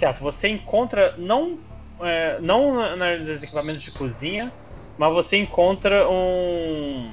Certo, 0.00 0.22
você 0.22 0.48
encontra 0.48 1.14
não 1.18 1.58
é, 2.00 2.38
não 2.40 2.74
nos 3.18 3.42
equipamentos 3.42 3.82
de 3.82 3.90
cozinha, 3.90 4.50
mas 4.96 5.12
você 5.12 5.36
encontra 5.36 6.08
um, 6.08 7.12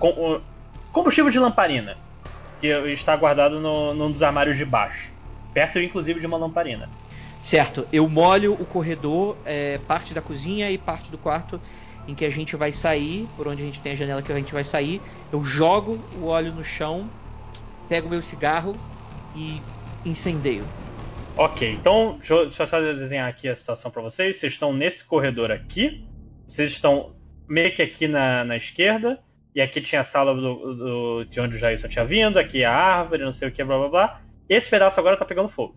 um 0.00 0.40
combustível 0.92 1.28
de 1.28 1.40
lamparina 1.40 1.96
que 2.60 2.68
está 2.92 3.16
guardado 3.16 3.58
no, 3.58 3.92
num 3.94 4.12
dos 4.12 4.22
armários 4.22 4.56
de 4.56 4.64
baixo, 4.64 5.10
perto 5.52 5.80
inclusive 5.80 6.20
de 6.20 6.26
uma 6.28 6.36
lamparina. 6.36 6.88
Certo. 7.42 7.84
Eu 7.92 8.08
molho 8.08 8.52
o 8.52 8.64
corredor, 8.64 9.36
é, 9.44 9.78
parte 9.78 10.14
da 10.14 10.22
cozinha 10.22 10.70
e 10.70 10.78
parte 10.78 11.10
do 11.10 11.18
quarto 11.18 11.60
em 12.06 12.14
que 12.14 12.24
a 12.24 12.30
gente 12.30 12.54
vai 12.54 12.72
sair, 12.72 13.28
por 13.36 13.48
onde 13.48 13.60
a 13.60 13.66
gente 13.66 13.80
tem 13.80 13.90
a 13.90 13.96
janela 13.96 14.22
que 14.22 14.30
a 14.30 14.36
gente 14.36 14.52
vai 14.52 14.62
sair. 14.62 15.02
Eu 15.32 15.42
jogo 15.42 15.98
o 16.16 16.26
óleo 16.26 16.52
no 16.52 16.62
chão, 16.62 17.10
pego 17.88 18.08
meu 18.08 18.22
cigarro 18.22 18.76
e 19.34 19.60
incendeio. 20.04 20.64
Ok, 21.40 21.72
então 21.72 22.18
deixa 22.18 22.34
eu, 22.34 22.42
deixa 22.44 22.62
eu 22.64 22.66
só 22.66 22.80
desenhar 22.82 23.26
aqui 23.26 23.48
a 23.48 23.56
situação 23.56 23.90
para 23.90 24.02
vocês. 24.02 24.36
Vocês 24.36 24.52
estão 24.52 24.74
nesse 24.74 25.02
corredor 25.06 25.50
aqui, 25.50 26.04
vocês 26.46 26.70
estão 26.70 27.14
meio 27.48 27.74
que 27.74 27.80
aqui 27.80 28.06
na, 28.06 28.44
na 28.44 28.58
esquerda, 28.58 29.18
e 29.54 29.60
aqui 29.62 29.80
tinha 29.80 30.02
a 30.02 30.04
sala 30.04 30.34
do, 30.34 30.74
do- 30.74 31.24
de 31.24 31.40
onde 31.40 31.56
o 31.56 31.58
Jair 31.58 31.80
só 31.80 31.88
tinha 31.88 32.04
vindo, 32.04 32.38
aqui 32.38 32.62
a 32.62 32.70
árvore, 32.70 33.24
não 33.24 33.32
sei 33.32 33.48
o 33.48 33.52
que, 33.52 33.64
blá 33.64 33.78
blá 33.78 33.88
blá. 33.88 34.20
Esse 34.50 34.68
pedaço 34.68 35.00
agora 35.00 35.16
tá 35.16 35.24
pegando 35.24 35.48
fogo. 35.48 35.74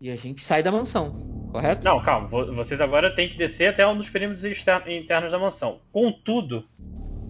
E 0.00 0.10
a 0.10 0.16
gente 0.16 0.40
sai 0.40 0.60
da 0.60 0.72
mansão, 0.72 1.14
correto? 1.52 1.84
Não, 1.84 2.00
calma, 2.00 2.26
vo- 2.26 2.52
vocês 2.52 2.80
agora 2.80 3.08
têm 3.08 3.28
que 3.28 3.38
descer 3.38 3.68
até 3.68 3.86
um 3.86 3.96
dos 3.96 4.10
perímetros 4.10 4.44
internos 4.44 5.30
da 5.30 5.38
mansão. 5.38 5.80
Contudo, 5.92 6.64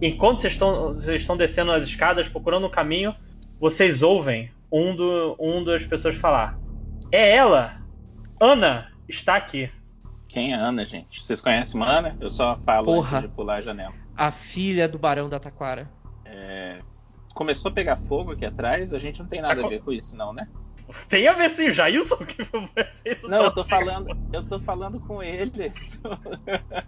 enquanto 0.01 0.39
vocês 0.41 0.53
estão, 0.53 0.93
vocês 0.95 1.21
estão 1.21 1.37
descendo 1.37 1.71
as 1.71 1.83
escadas, 1.83 2.27
procurando 2.27 2.65
um 2.65 2.71
caminho, 2.71 3.15
vocês 3.59 4.01
ouvem 4.01 4.51
um, 4.71 4.95
do, 4.95 5.35
um 5.39 5.63
das 5.63 5.85
pessoas 5.85 6.15
falar: 6.15 6.59
É 7.11 7.35
ela! 7.35 7.81
Ana 8.39 8.91
está 9.07 9.35
aqui. 9.35 9.71
Quem 10.27 10.53
é 10.53 10.55
Ana, 10.55 10.85
gente? 10.85 11.23
Vocês 11.23 11.39
conhecem 11.41 11.79
uma 11.79 11.89
Ana? 11.89 12.17
Eu 12.19 12.29
só 12.29 12.59
falo 12.65 12.85
Porra. 12.85 13.17
antes 13.19 13.29
de 13.29 13.35
pular 13.35 13.55
a 13.55 13.61
janela. 13.61 13.93
A 14.15 14.31
filha 14.31 14.87
do 14.87 14.99
Barão 14.99 15.29
da 15.29 15.39
Taquara. 15.39 15.89
É, 16.25 16.79
Começou 17.37 17.69
a 17.69 17.73
pegar 17.73 17.97
fogo 17.97 18.31
aqui 18.31 18.45
atrás, 18.45 18.91
a 18.95 18.97
gente 18.97 19.19
não 19.19 19.27
tem 19.27 19.41
nada 19.41 19.63
a 19.63 19.69
ver 19.69 19.79
com 19.81 19.91
isso, 19.91 20.15
não, 20.15 20.33
né? 20.33 20.47
Tem 21.07 21.27
a 21.27 21.33
ver 21.33 21.51
sim, 21.51 21.71
Jailson 21.71 22.17
que. 22.25 22.41
Não, 23.27 23.43
eu 23.43 23.51
tô 23.51 23.63
falando, 23.65 24.17
eu 24.33 24.43
tô 24.43 24.59
falando 24.59 24.99
com 25.01 25.21
eles. 25.21 26.01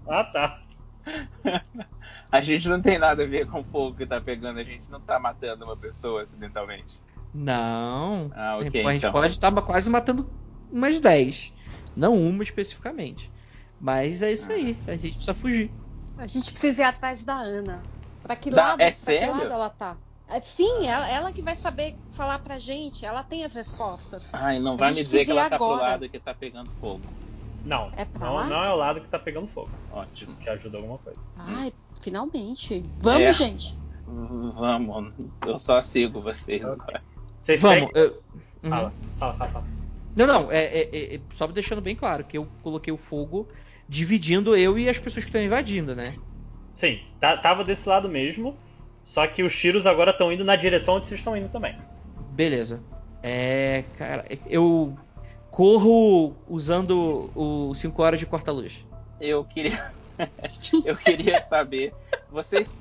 Ah, 0.08 0.24
tá. 0.24 0.62
A 2.32 2.42
gente 2.42 2.68
não 2.68 2.82
tem 2.82 2.98
nada 2.98 3.24
a 3.24 3.28
ver 3.28 3.48
com 3.48 3.60
o 3.62 3.64
fogo 3.64 3.96
que 3.96 4.06
tá 4.06 4.22
pegando, 4.22 4.60
a 4.60 4.64
gente 4.64 4.90
não 4.92 5.02
tá 5.02 5.18
matando 5.18 5.66
uma 5.66 5.76
pessoa 5.76 6.22
acidentalmente. 6.22 7.00
Não. 7.34 8.32
Ah, 8.36 8.58
ok, 8.58 8.68
a 8.86 8.92
gente 8.92 8.98
então. 8.98 9.12
pode 9.12 9.34
estar 9.34 9.52
quase 9.62 9.90
matando 9.90 10.30
umas 10.72 11.00
10. 11.00 11.54
Não 11.96 12.14
uma 12.14 12.44
especificamente. 12.44 13.32
Mas 13.80 14.22
é 14.22 14.32
isso 14.32 14.52
aí. 14.52 14.78
A 14.88 14.96
gente 14.96 15.14
precisa 15.16 15.34
fugir. 15.34 15.72
A 16.18 16.28
gente 16.28 16.52
precisa 16.52 16.82
ir 16.82 16.86
atrás 16.86 17.24
da 17.24 17.36
Ana. 17.36 17.84
Pra 18.22 18.36
que 18.36 18.50
Da- 18.50 18.70
lado, 18.70 18.82
é 18.82 18.92
pra 18.92 19.18
que 19.18 19.26
lado 19.26 19.54
ela 19.54 19.70
tá? 19.70 19.98
É, 20.28 20.40
Sim, 20.42 20.86
ela, 20.86 21.10
ela 21.10 21.32
que 21.32 21.42
vai 21.42 21.56
saber 21.56 21.96
falar 22.12 22.40
pra 22.40 22.60
gente. 22.60 23.06
Ela 23.06 23.24
tem 23.24 23.44
as 23.46 23.54
respostas. 23.54 24.30
Ai, 24.34 24.60
não 24.60 24.78
vai 24.78 24.90
me 24.94 25.02
dizer 25.02 25.26
que 25.26 25.32
ela 25.32 25.50
tá 25.50 25.58
pro 25.58 25.66
agora. 25.66 25.82
lado 25.92 26.10
que 26.10 26.20
tá 26.20 26.34
pegando 26.36 26.70
fogo. 26.80 27.02
Não, 27.66 27.92
É 27.98 28.06
pra 28.06 28.26
não, 28.28 28.36
lá? 28.36 28.46
não 28.48 28.64
é 28.64 28.70
o 28.72 28.76
lado 28.76 29.02
que 29.02 29.08
tá 29.08 29.18
pegando 29.20 29.48
fogo. 29.48 29.70
Ótimo. 29.92 30.36
Que 30.36 30.50
ajuda 30.50 30.78
alguma 30.78 30.98
coisa. 31.00 31.20
Ai, 31.36 31.74
finalmente. 32.02 32.84
Vamos, 33.00 33.22
É. 33.22 33.34
gente. 33.34 33.78
Vamos, 34.06 35.14
eu 35.46 35.58
só 35.60 35.80
sigo 35.82 36.22
vocês 36.22 36.64
agora. 36.64 37.02
Vocês 37.42 37.62
Vamos. 37.62 37.88
seguem? 37.88 37.92
eu- 37.96 38.22
Uhum. 38.62 38.70
Fala, 38.70 38.94
fala, 39.18 39.34
fala, 39.34 39.52
fala. 39.52 39.66
Não, 40.16 40.28
não. 40.28 40.52
É, 40.52 40.66
é- 40.66 40.90
é- 40.92 41.16
é 41.16 41.20
só 41.32 41.48
deixando 41.48 41.82
bem 41.82 41.96
claro 41.96 42.24
que 42.26 42.38
eu 42.38 42.48
coloquei 42.62 42.92
o 42.92 42.98
fogo 42.98 43.48
dividindo 43.88 44.56
eu 44.56 44.78
e 44.78 44.90
as 44.90 44.98
pessoas 44.98 45.24
que 45.24 45.30
estão 45.30 45.42
invadindo, 45.42 45.96
né? 45.96 46.14
Sim, 46.76 47.00
tá- 47.20 47.38
tava 47.38 47.64
desse 47.64 47.88
lado 47.88 48.10
mesmo. 48.10 48.58
Só 49.04 49.26
que 49.28 49.42
os 49.44 49.58
tiros 49.58 49.86
agora 49.88 50.12
estão 50.12 50.32
indo 50.32 50.44
na 50.44 50.56
direção 50.56 50.96
onde 50.96 51.08
vocês 51.08 51.20
estão 51.20 51.36
indo 51.36 51.50
também. 51.50 51.76
Beleza. 52.32 52.84
É. 53.24 53.84
Cara, 53.98 54.26
eu 54.48 54.96
corro 55.50 56.36
usando 56.48 57.32
o 57.36 57.74
5 57.74 58.04
horas 58.04 58.20
de 58.20 58.26
corta-luz. 58.26 58.86
Eu 59.20 59.44
queria. 59.46 59.92
eu 60.86 60.96
queria 60.96 61.42
saber. 61.42 61.94
Vocês. 62.30 62.80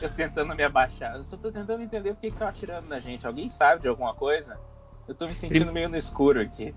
Eu 0.00 0.10
tentando 0.10 0.54
me 0.54 0.62
abaixar. 0.62 1.14
Eu 1.16 1.22
só 1.22 1.36
tô 1.36 1.50
tentando 1.52 1.82
entender 1.82 2.12
por 2.14 2.20
que 2.20 2.26
estão 2.28 2.46
atirando 2.48 2.88
na 2.88 2.98
gente. 2.98 3.26
Alguém 3.26 3.48
sabe 3.48 3.82
de 3.82 3.88
alguma 3.88 4.14
coisa? 4.14 4.58
Eu 5.06 5.14
tô 5.14 5.26
me 5.26 5.34
sentindo 5.34 5.72
meio 5.72 5.88
no 5.88 5.96
escuro 5.96 6.40
aqui. 6.40 6.74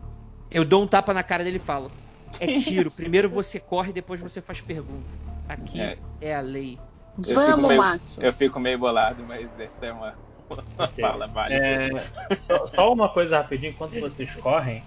Eu 0.49 0.63
dou 0.63 0.83
um 0.83 0.87
tapa 0.87 1.13
na 1.13 1.23
cara 1.23 1.43
dele 1.43 1.57
e 1.57 1.59
falo: 1.59 1.91
É 2.39 2.47
tiro. 2.59 2.91
Primeiro 2.91 3.29
você 3.29 3.59
corre, 3.59 3.91
depois 3.91 4.19
você 4.21 4.41
faz 4.41 4.61
pergunta. 4.61 5.17
Aqui 5.49 5.81
É. 5.81 5.97
é, 6.21 6.35
a 6.35 6.41
lei. 6.41 6.79
Eu 7.27 7.33
Vamos, 7.35 7.67
meio- 7.69 7.81
Max. 7.81 8.17
Eu 8.21 8.33
fico 8.33 8.59
meio 8.59 8.77
bolado, 8.77 9.23
mas 9.23 9.47
essa 9.59 9.85
é 9.87 9.91
uma, 9.93 10.15
uma 10.49 10.63
Ok. 10.85 11.01
fala 11.01 11.27
válida. 11.27 11.65
É, 11.65 12.35
só, 12.35 12.67
só 12.67 12.91
uma 12.93 13.09
coisa 13.09 13.37
rapidinho 13.37 13.71
enquanto 13.71 13.99
vocês 13.99 14.35
correm. 14.35 14.83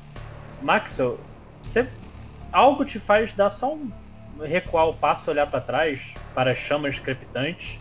Maxwell, 0.63 1.19
você, 1.63 1.89
algo 2.53 2.85
te 2.85 2.99
faz 2.99 3.33
dar 3.33 3.51
só 3.51 3.73
um 3.73 3.91
recuar 4.47 4.89
o 4.89 4.95
passo, 4.95 5.31
olhar 5.31 5.47
pra 5.47 5.61
trás 5.61 6.01
para 6.35 6.53
as 6.53 6.59
chamas 6.59 6.99
crepitantes. 6.99 7.79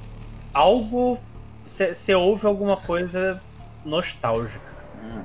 Algo. 0.54 1.20
Você 1.66 2.16
ouve 2.16 2.48
alguma 2.48 2.78
coisa 2.78 3.42
nostálgica. 3.84 4.72
Hum. 5.04 5.22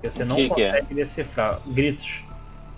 Que 0.00 0.10
você 0.10 0.24
não 0.24 0.36
que 0.36 0.50
que 0.50 0.62
é? 0.62 0.70
consegue 0.72 0.94
decifrar. 0.94 1.60
Gritos. 1.66 2.24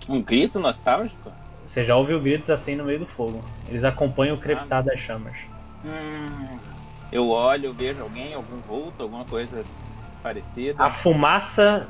Um 0.09 0.21
grito 0.21 0.59
nostálgico? 0.59 1.31
Você 1.65 1.83
já 1.85 1.95
ouviu 1.95 2.19
gritos 2.19 2.49
assim 2.49 2.75
no 2.75 2.85
meio 2.85 2.99
do 2.99 3.05
fogo. 3.05 3.43
Eles 3.67 3.83
acompanham 3.83 4.35
o 4.35 4.39
crepitar 4.39 4.83
das 4.83 4.99
chamas. 4.99 5.37
Hum. 5.85 6.57
Eu 7.11 7.27
olho, 7.29 7.73
vejo 7.73 8.01
alguém, 8.01 8.33
algum 8.33 8.59
vulto, 8.61 9.03
alguma 9.03 9.25
coisa 9.25 9.63
parecida. 10.23 10.81
A 10.81 10.89
fumaça 10.89 11.87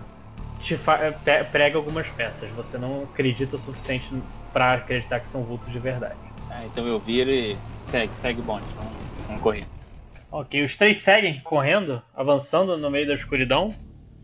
te 0.59 0.75
pe- 0.77 1.43
prega 1.51 1.77
algumas 1.77 2.07
peças. 2.07 2.49
Você 2.51 2.77
não 2.77 3.03
acredita 3.03 3.56
o 3.56 3.59
suficiente 3.59 4.14
pra 4.51 4.73
acreditar 4.73 5.19
que 5.19 5.27
são 5.30 5.43
vultos 5.45 5.71
de 5.71 5.80
verdade. 5.80 6.19
Ah, 6.49 6.65
então 6.65 6.85
eu 6.88 6.99
viro 6.99 7.30
e 7.31 7.59
segue, 7.73 8.15
segue 8.15 8.39
o 8.41 8.43
bonde. 8.43 8.73
Vamos, 8.75 8.95
vamos 9.27 9.41
correr. 9.41 9.67
Ok, 10.30 10.63
os 10.63 10.75
três 10.75 10.99
seguem 10.99 11.41
correndo, 11.41 12.01
avançando 12.13 12.77
no 12.77 12.89
meio 12.89 13.07
da 13.07 13.13
escuridão, 13.13 13.75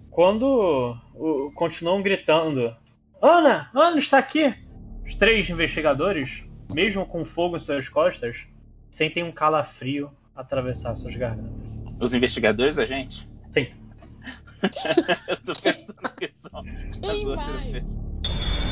quando 0.09 0.95
o- 1.13 1.51
continuam 1.55 2.01
gritando: 2.01 2.75
Ana! 3.21 3.69
Ana 3.73 3.97
está 3.99 4.17
aqui! 4.17 4.53
Os 5.05 5.15
três 5.15 5.49
investigadores, 5.49 6.43
mesmo 6.73 7.05
com 7.05 7.23
fogo 7.25 7.57
em 7.57 7.59
suas 7.59 7.87
costas, 7.87 8.45
sentem 8.89 9.23
um 9.23 9.31
calafrio 9.31 10.11
atravessar 10.35 10.95
suas 10.95 11.15
gargantas. 11.15 11.53
Os 11.99 12.13
investigadores, 12.13 12.77
a 12.77 12.85
gente? 12.85 13.27
Sim. 13.51 13.67
eu 15.27 15.37
tô 15.37 15.53
pensando 15.61 16.15
que 16.17 16.31
são 16.35 16.63
as 17.09 17.19
outras 17.19 17.61
pessoas. 17.71 18.66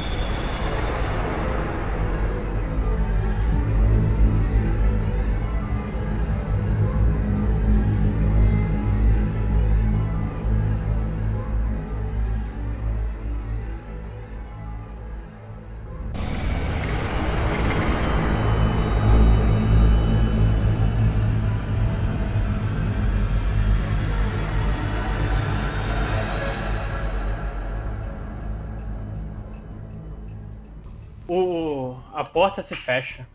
Porta 32.26 32.62
se 32.64 32.76
fecha. 32.76 33.26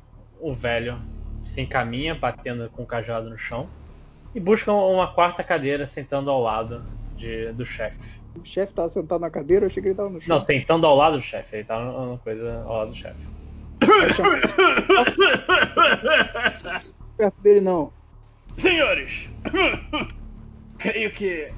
O 0.41 0.55
velho 0.55 1.01
se 1.45 1.61
encaminha, 1.61 2.15
batendo 2.15 2.69
com 2.71 2.83
o 2.83 2.87
cajado 2.87 3.29
no 3.31 3.39
chão. 3.39 3.69
E 4.35 4.41
busca 4.41 4.73
uma 4.73 5.09
quarta 5.13 5.43
cadeira, 5.43 5.87
sentando 5.87 6.31
ao 6.31 6.41
lado 6.41 6.85
de- 7.17 7.53
do 7.53 7.67
chefe. 7.67 7.99
O 8.41 8.45
chefe 8.45 8.73
tava 8.73 8.89
sentado 8.91 9.21
na 9.21 9.31
cadeira, 9.31 9.65
eu 9.65 9.69
achei 9.69 9.83
que 9.83 9.89
ele 9.89 9.97
tava 9.97 10.11
no 10.11 10.21
chão. 10.21 10.35
Não, 10.35 10.41
sentando 10.41 10.87
ao 10.87 10.95
lado 10.97 11.17
do 11.17 11.23
chefe. 11.23 11.57
Ele 11.57 11.65
tá 11.65 11.81
numa 11.81 12.19
coisa 12.19 12.63
ao 12.65 12.77
lado 12.79 12.91
do 12.91 12.97
chefe. 12.97 13.19
Perto 17.17 17.41
dele 17.43 17.61
não. 17.61 17.93
Senhores, 18.59 19.29
creio 20.79 21.11
que 21.13 21.53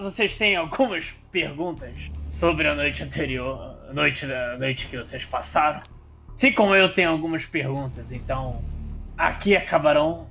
vocês 0.00 0.36
têm 0.36 0.56
algumas 0.56 1.06
perguntas 1.32 1.94
sobre 2.30 2.68
a 2.68 2.74
noite 2.74 3.02
anterior, 3.02 3.76
a 3.88 3.92
noite 3.92 4.26
da 4.26 4.56
noite 4.58 4.86
que 4.88 4.96
vocês 4.96 5.24
passaram. 5.24 5.80
Assim 6.38 6.52
como 6.52 6.72
eu 6.72 6.94
tenho 6.94 7.10
algumas 7.10 7.44
perguntas, 7.44 8.12
então 8.12 8.62
aqui 9.16 9.56
acabarão 9.56 10.28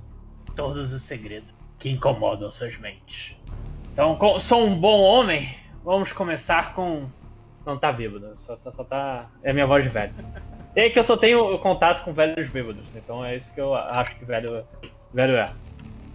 todos 0.56 0.90
os 0.90 1.02
segredos 1.02 1.50
que 1.78 1.90
incomodam 1.90 2.50
suas 2.50 2.78
mentes. 2.78 3.36
Então, 3.92 4.18
sou 4.40 4.64
um 4.64 4.74
bom 4.74 5.02
homem. 5.02 5.54
Vamos 5.84 6.10
começar 6.10 6.72
com. 6.72 7.10
Não 7.66 7.76
tá 7.76 7.92
bêbado, 7.92 8.32
só, 8.36 8.56
só, 8.56 8.70
só 8.70 8.84
tá. 8.84 9.26
É 9.42 9.52
minha 9.52 9.66
voz 9.66 9.84
de 9.84 9.90
aí 10.80 10.88
que 10.88 10.98
eu 10.98 11.04
só 11.04 11.14
tenho 11.14 11.58
contato 11.58 12.02
com 12.04 12.14
velhos 12.14 12.48
bêbados, 12.48 12.96
então 12.96 13.22
é 13.22 13.36
isso 13.36 13.52
que 13.52 13.60
eu 13.60 13.74
acho 13.74 14.16
que 14.16 14.24
velho, 14.24 14.64
velho 15.12 15.36
é. 15.36 15.52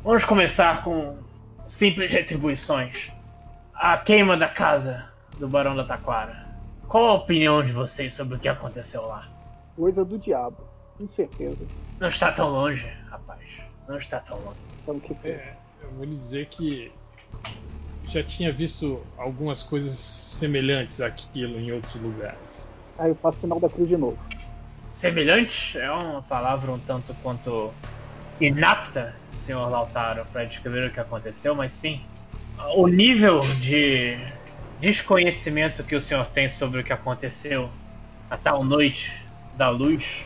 Vamos 0.04 0.26
começar 0.26 0.84
com 0.84 1.20
simples 1.68 2.12
retribuições. 2.12 3.12
A 3.76 3.96
queima 4.00 4.36
da 4.36 4.48
casa 4.48 5.06
do 5.38 5.48
Barão 5.48 5.76
da 5.76 5.84
Taquara. 5.84 6.48
Qual 6.88 7.06
a 7.06 7.14
opinião 7.14 7.64
de 7.64 7.72
vocês 7.72 8.16
sobre 8.16 8.38
o 8.38 8.40
que 8.40 8.50
aconteceu 8.50 9.06
lá? 9.06 9.33
Coisa 9.76 10.06
do 10.06 10.18
diabo, 10.18 10.58
com 10.98 11.08
certeza. 11.08 11.66
Não 12.00 12.10
está 12.10 12.32
tão 12.32 12.50
longe, 12.50 12.88
rapaz. 13.10 13.40
Não 13.88 13.98
está 13.98 14.20
tão 14.20 14.40
longe. 14.40 14.58
Então, 14.82 15.00
que 15.00 15.14
foi? 15.16 15.32
É, 15.32 15.56
eu 15.82 15.90
vou 15.92 16.06
lhe 16.06 16.16
dizer 16.16 16.48
que 16.48 16.92
já 18.06 18.24
tinha 18.24 18.52
visto 18.52 19.02
algumas 19.18 19.64
coisas 19.64 19.94
semelhantes 19.94 21.02
àquilo 21.02 21.60
em 21.60 21.72
outros 21.72 21.96
lugares. 21.96 22.70
Aí 22.98 23.10
eu 23.10 23.16
faço 23.16 23.40
sinal 23.40 23.60
da 23.60 23.70
cruz 23.70 23.88
de 23.88 23.98
novo. 23.98 24.18
Semelhante 24.94 25.78
é 25.78 25.92
uma 25.92 26.22
palavra 26.22 26.72
um 26.72 26.80
tanto 26.80 27.14
quanto 27.24 27.74
inapta, 28.40 29.16
senhor 29.36 29.68
Lautaro, 29.70 30.26
para 30.32 30.46
descrever 30.46 30.90
o 30.90 30.94
que 30.94 31.00
aconteceu, 31.00 31.56
mas 31.56 31.74
sim, 31.74 32.02
o 32.76 32.88
nível 32.88 33.40
de 33.62 34.18
desconhecimento 34.80 35.84
que 35.84 35.96
o 35.96 36.02
senhor 36.02 36.26
tem 36.28 36.48
sobre 36.48 36.82
o 36.82 36.84
que 36.84 36.94
aconteceu 36.94 37.70
a 38.30 38.38
tal 38.38 38.64
noite 38.64 39.23
da 39.58 39.70
luz 39.70 40.26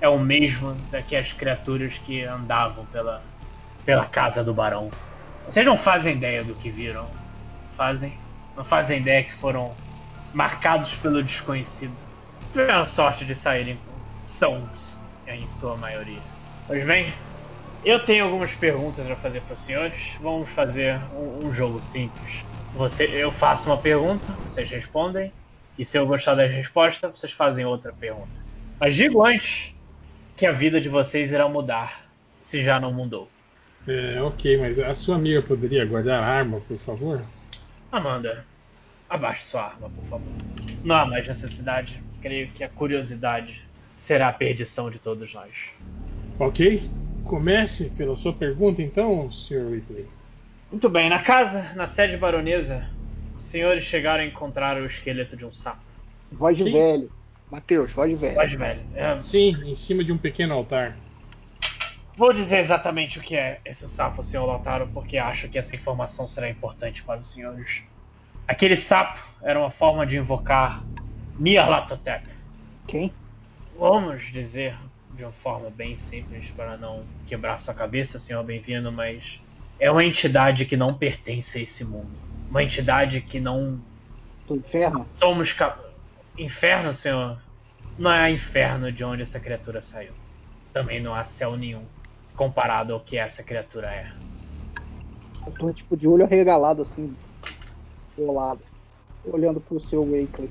é 0.00 0.08
o 0.08 0.18
mesmo 0.18 0.74
da 0.90 1.02
que 1.02 1.14
as 1.14 1.32
criaturas 1.32 1.96
que 1.98 2.24
andavam 2.24 2.84
pela, 2.86 3.22
pela 3.84 4.04
casa 4.06 4.42
do 4.42 4.52
barão. 4.52 4.90
Vocês 5.46 5.64
não 5.64 5.78
fazem 5.78 6.16
ideia 6.16 6.42
do 6.42 6.54
que 6.54 6.70
viram. 6.70 7.08
Fazem? 7.76 8.12
Não 8.56 8.64
fazem 8.64 9.00
ideia 9.00 9.24
que 9.24 9.32
foram 9.34 9.74
marcados 10.32 10.94
pelo 10.96 11.22
desconhecido. 11.22 11.94
Tiveram 12.52 12.84
sorte 12.86 13.24
de 13.24 13.34
saírem 13.34 13.78
sãos, 14.24 14.98
em 15.26 15.46
sua 15.48 15.76
maioria. 15.76 16.20
Pois 16.66 16.84
bem, 16.84 17.14
eu 17.84 18.04
tenho 18.04 18.24
algumas 18.24 18.52
perguntas 18.54 19.08
a 19.10 19.16
fazer 19.16 19.40
para 19.42 19.54
os 19.54 19.60
senhores. 19.60 20.16
Vamos 20.20 20.50
fazer 20.50 21.00
um, 21.12 21.46
um 21.46 21.52
jogo 21.52 21.80
simples. 21.80 22.44
Você, 22.74 23.04
eu 23.04 23.30
faço 23.30 23.70
uma 23.70 23.78
pergunta, 23.78 24.32
vocês 24.44 24.70
respondem. 24.70 25.32
E 25.78 25.84
se 25.84 25.98
eu 25.98 26.06
gostar 26.06 26.34
da 26.34 26.44
resposta, 26.44 27.08
vocês 27.08 27.32
fazem 27.32 27.64
outra 27.64 27.92
pergunta. 27.92 28.40
Mas 28.84 28.96
digo 28.96 29.24
antes 29.24 29.72
que 30.36 30.44
a 30.44 30.50
vida 30.50 30.80
de 30.80 30.88
vocês 30.88 31.30
irá 31.30 31.48
mudar, 31.48 32.04
se 32.42 32.64
já 32.64 32.80
não 32.80 32.92
mudou. 32.92 33.30
É, 33.86 34.20
ok, 34.20 34.58
mas 34.58 34.76
a 34.76 34.92
sua 34.92 35.14
amiga 35.14 35.40
poderia 35.40 35.84
guardar 35.84 36.20
a 36.20 36.26
arma, 36.26 36.60
por 36.66 36.76
favor? 36.76 37.24
Amanda, 37.92 38.44
abaixe 39.08 39.44
sua 39.44 39.66
arma, 39.66 39.88
por 39.88 40.04
favor. 40.06 40.32
Não 40.82 40.96
há 40.96 41.06
mais 41.06 41.28
necessidade. 41.28 42.02
Creio 42.20 42.48
que 42.48 42.64
a 42.64 42.68
curiosidade 42.68 43.62
será 43.94 44.26
a 44.26 44.32
perdição 44.32 44.90
de 44.90 44.98
todos 44.98 45.32
nós. 45.32 45.52
Ok? 46.40 46.82
Comece 47.22 47.90
pela 47.90 48.16
sua 48.16 48.32
pergunta, 48.32 48.82
então, 48.82 49.30
Sr. 49.30 49.64
Whitley. 49.64 50.08
Muito 50.72 50.88
bem, 50.88 51.08
na 51.08 51.22
casa, 51.22 51.72
na 51.76 51.86
sede 51.86 52.16
baronesa, 52.16 52.84
os 53.38 53.44
senhores 53.44 53.84
chegaram 53.84 54.24
a 54.24 54.26
encontrar 54.26 54.76
o 54.76 54.86
esqueleto 54.86 55.36
de 55.36 55.46
um 55.46 55.52
sapo. 55.52 55.78
Voz 56.32 56.56
de 56.58 56.64
velho. 56.64 57.21
Matheus, 57.52 57.92
voz 57.92 58.08
de 58.10 58.16
velho. 58.16 58.34
Pode, 58.34 58.56
velho. 58.56 58.80
É, 58.94 59.20
Sim, 59.20 59.50
em 59.64 59.74
cima 59.74 60.02
de 60.02 60.10
um 60.10 60.16
pequeno 60.16 60.54
altar. 60.54 60.96
vou 62.16 62.32
dizer 62.32 62.58
exatamente 62.58 63.18
o 63.18 63.22
que 63.22 63.36
é 63.36 63.60
esse 63.64 63.86
sapo, 63.86 64.24
senhor 64.24 64.46
Lautaro, 64.46 64.88
porque 64.94 65.18
acho 65.18 65.48
que 65.50 65.58
essa 65.58 65.76
informação 65.76 66.26
será 66.26 66.48
importante 66.48 67.02
para 67.02 67.20
os 67.20 67.28
senhores. 67.28 67.82
Aquele 68.48 68.76
sapo 68.76 69.20
era 69.42 69.58
uma 69.60 69.70
forma 69.70 70.06
de 70.06 70.16
invocar 70.16 70.82
Nyarlathotep. 71.38 72.26
Quem? 72.86 73.12
Vamos 73.78 74.22
dizer 74.32 74.74
de 75.14 75.22
uma 75.22 75.32
forma 75.32 75.68
bem 75.68 75.96
simples 75.98 76.46
para 76.56 76.78
não 76.78 77.04
quebrar 77.26 77.58
sua 77.58 77.74
cabeça, 77.74 78.18
senhor 78.18 78.42
bem-vindo, 78.42 78.90
mas 78.90 79.40
é 79.78 79.90
uma 79.90 80.02
entidade 80.04 80.64
que 80.64 80.76
não 80.76 80.94
pertence 80.94 81.58
a 81.58 81.62
esse 81.62 81.84
mundo. 81.84 82.10
Uma 82.48 82.62
entidade 82.62 83.20
que 83.20 83.38
não 83.38 83.78
Do 84.48 84.56
inferno? 84.56 85.06
somos 85.18 85.52
cap... 85.52 85.91
inferno, 86.36 86.92
senhor. 86.92 87.38
Não 87.98 88.12
é 88.12 88.30
inferno 88.30 88.90
de 88.90 89.04
onde 89.04 89.22
essa 89.22 89.38
criatura 89.38 89.80
saiu. 89.80 90.12
Também 90.72 91.00
não 91.00 91.14
há 91.14 91.24
céu 91.24 91.56
nenhum 91.56 91.84
comparado 92.34 92.92
ao 92.94 93.00
que 93.00 93.18
essa 93.18 93.42
criatura 93.42 93.88
é. 93.88 94.10
Eu 95.46 95.52
tô 95.52 95.72
tipo 95.72 95.96
de 95.96 96.08
olho 96.08 96.24
arregalado 96.24 96.82
assim, 96.82 97.14
do 98.16 98.32
lado, 98.32 98.60
olhando 99.24 99.60
pro 99.60 99.80
seu 99.80 100.02
Wakely. 100.04 100.50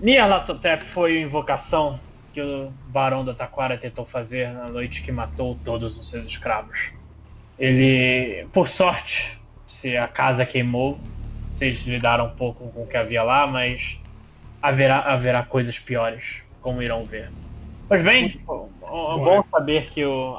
Nyarlathotep 0.00 0.84
foi 0.84 1.18
a 1.18 1.20
invocação 1.22 1.98
que 2.34 2.40
o 2.42 2.70
Barão 2.88 3.24
da 3.24 3.32
Taquara 3.32 3.78
tentou 3.78 4.04
fazer 4.04 4.52
na 4.52 4.68
noite 4.68 5.02
que 5.02 5.10
matou 5.10 5.56
todos 5.64 5.96
os 5.96 6.10
seus 6.10 6.26
escravos. 6.26 6.90
Ele, 7.58 8.46
por 8.52 8.68
sorte, 8.68 9.40
se 9.66 9.96
a 9.96 10.06
casa 10.06 10.44
queimou, 10.44 10.98
vocês 11.50 11.86
lidaram 11.86 12.26
um 12.26 12.36
pouco 12.36 12.68
com 12.68 12.82
o 12.82 12.86
que 12.86 12.96
havia 12.96 13.22
lá, 13.22 13.46
mas 13.46 13.98
haverá, 14.60 15.00
haverá 15.00 15.42
coisas 15.42 15.78
piores, 15.78 16.42
como 16.60 16.82
irão 16.82 17.04
ver. 17.04 17.30
Pois 17.88 18.02
bem, 18.02 18.26
é 18.26 18.44
bom 18.48 19.44
saber 19.50 19.90
que 19.90 20.04
o, 20.04 20.36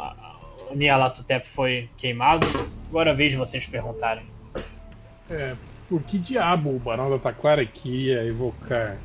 o 0.70 0.76
Nyarlathotep 0.76 1.48
foi 1.48 1.90
queimado. 1.98 2.46
Agora 2.90 3.16
de 3.16 3.36
vocês 3.36 3.66
perguntarem. 3.66 4.26
É, 5.30 5.56
por 5.90 6.04
que 6.04 6.18
diabo 6.18 6.76
o 6.76 6.80
Barão 6.80 7.10
da 7.10 7.20
Taquara 7.20 7.66
queria 7.66 8.24
evocar 8.24 8.98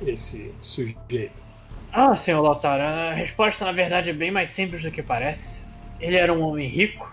esse 0.00 0.54
sujeito? 0.62 1.42
Ah, 1.92 2.14
senhor 2.14 2.42
Lautaro, 2.42 2.82
a 2.82 3.12
resposta 3.14 3.64
na 3.64 3.72
verdade 3.72 4.10
é 4.10 4.12
bem 4.12 4.30
mais 4.30 4.50
simples 4.50 4.82
do 4.82 4.90
que 4.90 5.02
parece. 5.02 5.60
Ele 5.98 6.16
era 6.16 6.32
um 6.32 6.42
homem 6.42 6.68
rico 6.68 7.10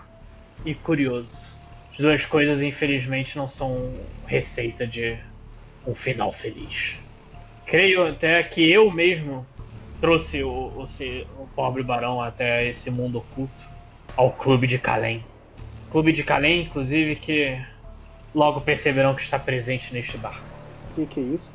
e 0.64 0.74
curioso. 0.74 1.54
As 1.92 1.98
duas 1.98 2.26
coisas, 2.26 2.60
infelizmente, 2.60 3.36
não 3.36 3.48
são 3.48 3.94
receita 4.26 4.86
de 4.86 5.18
um 5.86 5.94
final 5.94 6.32
feliz. 6.32 6.96
Creio 7.66 8.06
até 8.06 8.42
que 8.44 8.70
eu 8.70 8.90
mesmo 8.90 9.46
trouxe 10.00 10.42
o, 10.42 10.50
o, 10.50 10.84
o 10.84 11.48
pobre 11.54 11.82
barão 11.82 12.20
até 12.20 12.66
esse 12.68 12.90
mundo 12.90 13.18
oculto, 13.18 13.66
ao 14.16 14.30
Clube 14.32 14.66
de 14.66 14.78
Calém. 14.78 15.24
Clube 15.90 16.12
de 16.12 16.22
Calém, 16.22 16.62
inclusive, 16.62 17.16
que 17.16 17.58
logo 18.34 18.60
perceberão 18.60 19.14
que 19.14 19.22
está 19.22 19.38
presente 19.38 19.92
neste 19.92 20.16
barco. 20.16 20.46
O 20.92 20.94
que, 20.94 21.06
que 21.06 21.20
é 21.20 21.22
isso? 21.24 21.50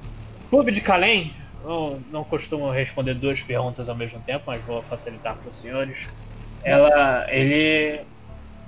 Clube 0.50 0.72
de 0.72 0.82
Calém, 0.82 1.34
eu 1.64 2.02
não 2.12 2.24
costumo 2.24 2.70
responder 2.72 3.14
duas 3.14 3.40
perguntas 3.42 3.88
ao 3.88 3.96
mesmo 3.96 4.20
tempo, 4.22 4.46
mas 4.48 4.62
vou 4.64 4.84
facilitar 4.84 5.38
para 5.38 5.50
os 5.50 5.56
senhores. 5.56 6.08
Ela, 6.64 7.26
ele 7.32 8.02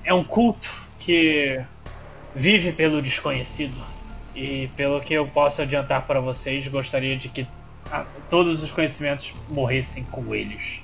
é 0.06 0.14
um 0.14 0.24
culto 0.24 0.70
que 1.00 1.62
vive 2.34 2.72
pelo 2.72 3.02
desconhecido 3.02 3.84
e 4.36 4.68
pelo 4.76 5.02
que 5.02 5.14
eu 5.14 5.28
posso 5.28 5.62
adiantar 5.62 6.06
para 6.08 6.20
vocês, 6.20 6.68
gostaria 6.68 7.16
de 7.18 7.30
que 7.30 7.48
ah, 7.92 8.06
todos 8.30 8.64
os 8.64 8.72
conhecimentos 8.72 9.34
morressem 9.50 10.04
com 10.06 10.34
eles. 10.34 10.82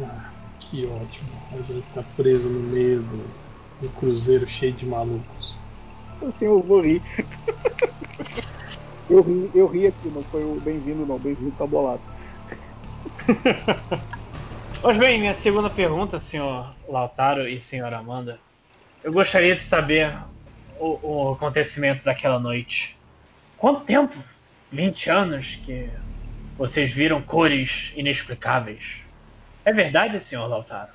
Ah, 0.00 0.30
que 0.58 0.84
ótimo. 0.86 1.30
A 1.52 1.56
gente 1.72 1.86
tá 1.94 2.02
preso 2.16 2.48
no 2.48 2.60
meio 2.60 3.02
do, 3.02 3.24
do 3.80 3.88
cruzeiro 3.90 4.48
cheio 4.48 4.72
de 4.72 4.86
malucos. 4.86 5.56
Assim 6.22 6.46
eu 6.46 6.60
vou 6.62 6.80
rir. 6.80 7.02
Eu 9.10 9.20
ri, 9.20 9.50
eu 9.54 9.66
ri 9.66 9.86
aqui, 9.86 10.08
não 10.08 10.22
foi 10.24 10.42
o 10.42 10.54
bem-vindo 10.60 11.04
não, 11.04 11.18
bem-vindo 11.18 11.52
tá 11.52 11.66
bolado. 11.66 12.00
Pois 14.80 14.98
bem, 14.98 15.20
minha 15.20 15.34
segunda 15.34 15.70
pergunta, 15.70 16.18
senhor 16.18 16.74
Lautaro 16.88 17.46
e 17.46 17.60
senhora 17.60 17.98
Amanda. 17.98 18.40
Eu 19.04 19.12
gostaria 19.12 19.54
de 19.54 19.62
saber 19.62 20.12
o, 20.82 21.30
o 21.30 21.32
acontecimento 21.34 22.04
daquela 22.04 22.38
noite. 22.38 22.96
Quanto 23.56 23.84
tempo? 23.84 24.16
20 24.70 25.10
anos 25.10 25.56
que 25.64 25.90
vocês 26.56 26.92
viram 26.92 27.22
cores 27.22 27.92
inexplicáveis. 27.96 29.02
É 29.64 29.72
verdade, 29.72 30.18
senhor 30.20 30.46
Lautaro? 30.48 30.92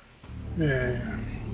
É, 0.58 1.00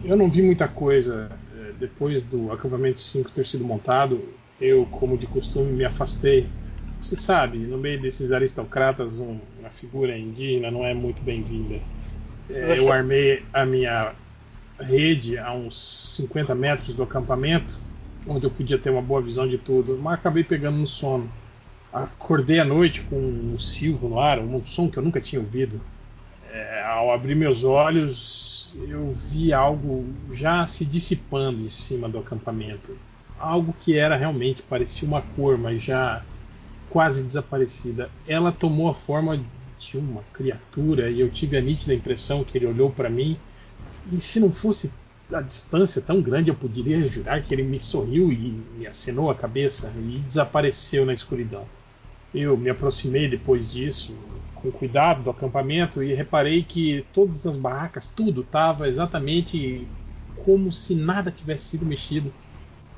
eu 0.02 0.16
não 0.16 0.30
vi 0.30 0.42
muita 0.42 0.66
coisa 0.68 1.30
é, 1.52 1.72
depois 1.72 2.22
do 2.22 2.50
acampamento 2.52 3.00
5 3.00 3.30
ter 3.30 3.46
sido 3.46 3.64
montado. 3.64 4.34
Eu, 4.60 4.86
como 4.86 5.18
de 5.18 5.26
costume, 5.26 5.72
me 5.72 5.84
afastei. 5.84 6.48
Você 7.00 7.16
sabe, 7.16 7.58
no 7.58 7.76
meio 7.76 8.00
desses 8.00 8.32
aristocratas, 8.32 9.18
um- 9.18 9.40
uma 9.58 9.70
figura 9.70 10.16
indígena 10.16 10.70
não 10.70 10.84
é 10.84 10.94
muito 10.94 11.22
bem-vinda. 11.22 11.80
É, 12.48 12.78
eu 12.78 12.90
armei 12.92 13.44
a 13.52 13.64
minha 13.66 14.14
rede 14.80 15.38
a 15.38 15.52
uns 15.52 16.14
50 16.16 16.54
metros 16.54 16.94
do 16.94 17.02
acampamento, 17.02 17.78
onde 18.26 18.46
eu 18.46 18.50
podia 18.50 18.78
ter 18.78 18.90
uma 18.90 19.02
boa 19.02 19.20
visão 19.20 19.46
de 19.46 19.58
tudo, 19.58 19.98
mas 20.00 20.14
acabei 20.14 20.44
pegando 20.44 20.78
no 20.78 20.86
sono. 20.86 21.30
Acordei 21.92 22.58
à 22.58 22.64
noite 22.64 23.02
com 23.02 23.16
um 23.16 23.58
silvo 23.58 24.08
no 24.08 24.18
ar, 24.18 24.38
um 24.38 24.64
som 24.64 24.88
que 24.88 24.98
eu 24.98 25.02
nunca 25.02 25.20
tinha 25.20 25.40
ouvido. 25.40 25.80
É, 26.50 26.82
ao 26.82 27.12
abrir 27.12 27.34
meus 27.34 27.64
olhos, 27.64 28.74
eu 28.88 29.12
vi 29.12 29.52
algo 29.52 30.04
já 30.32 30.66
se 30.66 30.84
dissipando 30.84 31.62
em 31.62 31.68
cima 31.68 32.08
do 32.08 32.18
acampamento. 32.18 32.96
Algo 33.38 33.74
que 33.80 33.96
era 33.96 34.16
realmente, 34.16 34.62
parecia 34.62 35.06
uma 35.06 35.22
cor, 35.22 35.56
mas 35.56 35.82
já 35.82 36.22
quase 36.90 37.24
desaparecida. 37.24 38.10
Ela 38.26 38.50
tomou 38.50 38.88
a 38.88 38.94
forma 38.94 39.40
de 39.78 39.98
uma 39.98 40.22
criatura 40.32 41.10
e 41.10 41.20
eu 41.20 41.30
tive 41.30 41.56
a 41.56 41.60
nítida 41.60 41.94
impressão 41.94 42.42
que 42.42 42.56
ele 42.56 42.66
olhou 42.66 42.90
para 42.90 43.10
mim 43.10 43.36
e 44.10 44.20
se 44.20 44.40
não 44.40 44.52
fosse 44.52 44.92
a 45.32 45.40
distância 45.40 46.02
tão 46.02 46.20
grande, 46.20 46.50
eu 46.50 46.54
poderia 46.54 47.06
jurar 47.08 47.42
que 47.42 47.54
ele 47.54 47.62
me 47.62 47.80
sorriu 47.80 48.32
e 48.32 48.62
me 48.78 48.86
acenou 48.86 49.30
a 49.30 49.34
cabeça 49.34 49.92
e 49.96 50.18
desapareceu 50.18 51.06
na 51.06 51.14
escuridão. 51.14 51.64
Eu 52.34 52.56
me 52.56 52.68
aproximei 52.68 53.28
depois 53.28 53.70
disso, 53.70 54.16
com 54.54 54.70
cuidado 54.70 55.22
do 55.22 55.30
acampamento, 55.30 56.02
e 56.02 56.14
reparei 56.14 56.62
que 56.62 57.04
todas 57.12 57.46
as 57.46 57.56
barracas, 57.56 58.08
tudo 58.08 58.40
estava 58.40 58.88
exatamente 58.88 59.86
como 60.44 60.70
se 60.72 60.94
nada 60.94 61.30
tivesse 61.30 61.64
sido 61.68 61.86
mexido. 61.86 62.32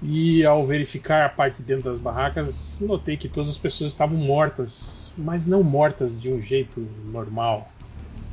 E 0.02 0.44
ao 0.44 0.66
verificar 0.66 1.24
a 1.24 1.28
parte 1.28 1.58
de 1.58 1.64
dentro 1.64 1.90
das 1.90 1.98
barracas, 1.98 2.80
notei 2.80 3.16
que 3.16 3.28
todas 3.28 3.50
as 3.50 3.58
pessoas 3.58 3.92
estavam 3.92 4.16
mortas, 4.16 5.12
mas 5.16 5.46
não 5.46 5.62
mortas 5.62 6.18
de 6.18 6.30
um 6.30 6.40
jeito 6.40 6.80
normal. 7.10 7.70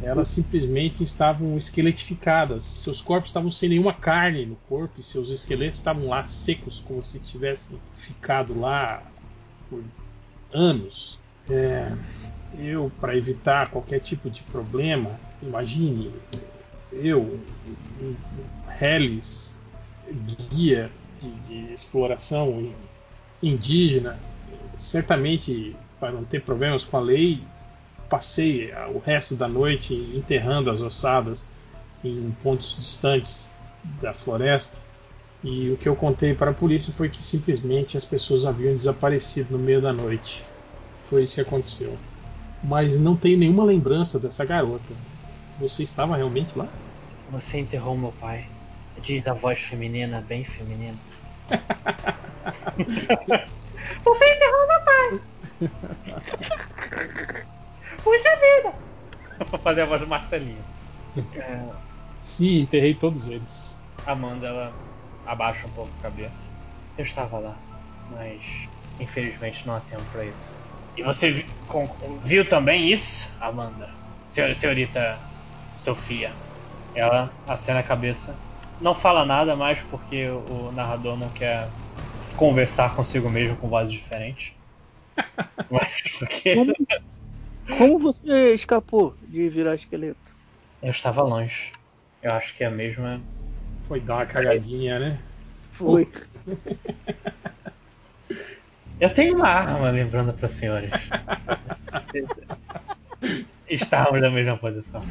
Elas 0.02 0.28
simplesmente 0.30 1.04
estavam 1.04 1.58
esqueletificadas. 1.58 2.66
Seus 2.66 3.02
corpos 3.02 3.30
estavam 3.30 3.52
sem 3.52 3.70
nenhuma 3.70 3.94
carne 3.94 4.46
no 4.46 4.56
corpo 4.68 5.00
e 5.00 5.04
seus 5.04 5.30
esqueletos 5.30 5.78
estavam 5.78 6.08
lá 6.08 6.26
secos, 6.28 6.80
como 6.80 7.04
se 7.04 7.20
tivessem 7.20 7.80
ficado 7.94 8.60
lá 8.60 9.04
por 9.70 9.84
anos. 10.54 11.20
É, 11.50 11.92
eu, 12.58 12.92
para 13.00 13.18
evitar 13.18 13.70
qualquer 13.70 14.00
tipo 14.00 14.30
de 14.30 14.44
problema, 14.44 15.20
imagine, 15.42 16.14
eu, 16.92 17.40
um 18.02 18.16
Hellis, 18.80 19.60
guia 20.52 20.92
de, 21.20 21.32
de 21.42 21.74
exploração 21.74 22.74
indígena, 23.42 24.20
certamente 24.78 25.76
para 26.00 26.12
não 26.12 26.24
ter 26.24 26.42
problemas 26.42 26.84
com 26.84 26.98
a 26.98 27.00
lei, 27.00 27.42
passei 28.10 28.72
o 28.94 29.00
resto 29.00 29.36
da 29.36 29.48
noite 29.48 29.94
enterrando 29.94 30.70
as 30.70 30.82
ossadas 30.82 31.50
em 32.04 32.36
pontos 32.44 32.78
distantes 32.80 33.54
da 34.02 34.14
floresta. 34.14 34.78
E 35.44 35.72
o 35.72 35.78
que 35.78 35.90
eu 35.90 35.96
contei 35.96 36.34
para 36.34 36.52
a 36.52 36.54
polícia 36.54 36.94
foi 36.94 37.10
que 37.10 37.22
simplesmente 37.22 37.98
as 37.98 38.06
pessoas 38.06 38.46
haviam 38.46 38.76
desaparecido 38.76 39.58
no 39.58 39.64
meio 39.64 39.82
da 39.82 39.92
noite. 39.92 40.46
Foi 41.06 41.24
isso 41.24 41.36
que 41.36 41.42
aconteceu. 41.42 41.98
Mas 42.64 42.98
não 42.98 43.16
tenho 43.16 43.38
nenhuma 43.38 43.66
lembrança 43.66 44.18
dessa 44.18 44.46
garota. 44.46 44.94
Você 45.60 45.84
estava 45.84 46.16
realmente 46.16 46.58
lá? 46.58 46.68
Você 47.32 47.60
enterrou 47.60 47.98
meu 47.98 48.14
pai. 48.22 48.46
Diz 49.02 49.28
a 49.28 49.34
voz 49.34 49.60
feminina, 49.60 50.22
bem 50.22 50.46
feminina. 50.46 50.98
Você 54.06 54.26
enterrou 54.26 54.68
meu 54.68 54.80
pai! 54.86 55.20
Puxa 58.04 58.30
vida! 58.44 58.72
Vou 59.52 59.60
fazer 59.60 59.82
a 59.82 59.86
voz 59.86 60.02
do 60.02 60.08
Marcelinho. 60.08 60.66
É, 61.34 61.70
Sim, 62.20 62.60
enterrei 62.62 62.96
todos 62.96 63.28
eles. 63.28 63.80
Amanda, 64.06 64.48
ela 64.48 64.80
abaixa 65.26 65.68
um 65.68 65.72
pouco 65.72 65.96
a 65.98 66.02
cabeça. 66.02 66.52
Eu 66.98 67.04
estava 67.04 67.40
lá, 67.40 67.62
mas 68.10 68.44
infelizmente 69.00 69.66
não 69.66 69.76
há 69.76 69.82
tempo 69.82 70.06
para 70.12 70.26
isso. 70.26 70.56
E 70.96 71.04
você 71.04 71.46
viu 72.24 72.48
também 72.48 72.92
isso, 72.92 73.28
Amanda? 73.40 73.90
Senhor- 74.30 74.56
senhorita 74.56 75.22
Sofia. 75.76 76.38
Ela 76.94 77.36
acena 77.46 77.80
a 77.80 77.84
cabeça. 77.84 78.40
Não 78.80 78.96
fala 78.96 79.26
nada 79.26 79.56
mais 79.56 79.82
porque 79.84 80.30
o 80.30 80.72
narrador 80.72 81.18
não 81.18 81.32
quer 81.32 81.74
conversar 82.36 82.96
consigo 82.96 83.30
mesmo 83.30 83.58
com 83.58 83.70
vozes 83.70 83.94
diferentes. 83.94 84.54
Mas 85.70 85.90
porque 86.20 86.56
Como, 87.77 88.00
você 88.00 88.53
escapou 88.53 89.16
de 89.27 89.50
virar 89.50 89.75
esqueleto? 89.75 90.33
eu 90.83 90.92
estava 90.92 91.24
longe. 91.24 91.72
Eu 92.22 92.33
acho 92.33 92.56
que 92.56 92.64
é 92.64 92.67
a 92.67 92.72
mesma. 92.72 93.22
Foi 93.88 94.00
dar 94.01 94.16
uma 94.16 94.25
cagadinha, 94.25 95.00
né? 95.00 95.19
Foi. 95.72 96.08
Eu 99.00 99.09
tenho 99.09 99.35
uma 99.35 99.48
arma, 99.48 99.90
lembrando 99.90 100.33
para 100.33 100.45
os 100.45 100.53
senhores. 100.53 100.92
Estávamos 103.67 104.22
na 104.22 104.30
mesma 104.30 104.58
posição. 104.58 105.01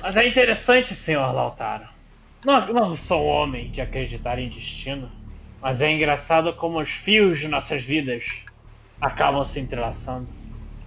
Mas 0.00 0.16
é 0.16 0.26
interessante, 0.26 0.94
senhor 0.94 1.32
Lautaro. 1.32 1.86
Não, 2.44 2.72
não 2.72 2.96
sou 2.96 3.24
um 3.24 3.28
homem 3.28 3.70
de 3.70 3.80
acreditar 3.80 4.38
em 4.38 4.48
destino, 4.48 5.10
mas 5.60 5.80
é 5.80 5.90
engraçado 5.90 6.52
como 6.52 6.80
os 6.80 6.90
fios 6.90 7.38
de 7.38 7.48
nossas 7.48 7.82
vidas 7.82 8.43
acabam 9.00 9.44
se 9.44 9.60
entrelaçando. 9.60 10.28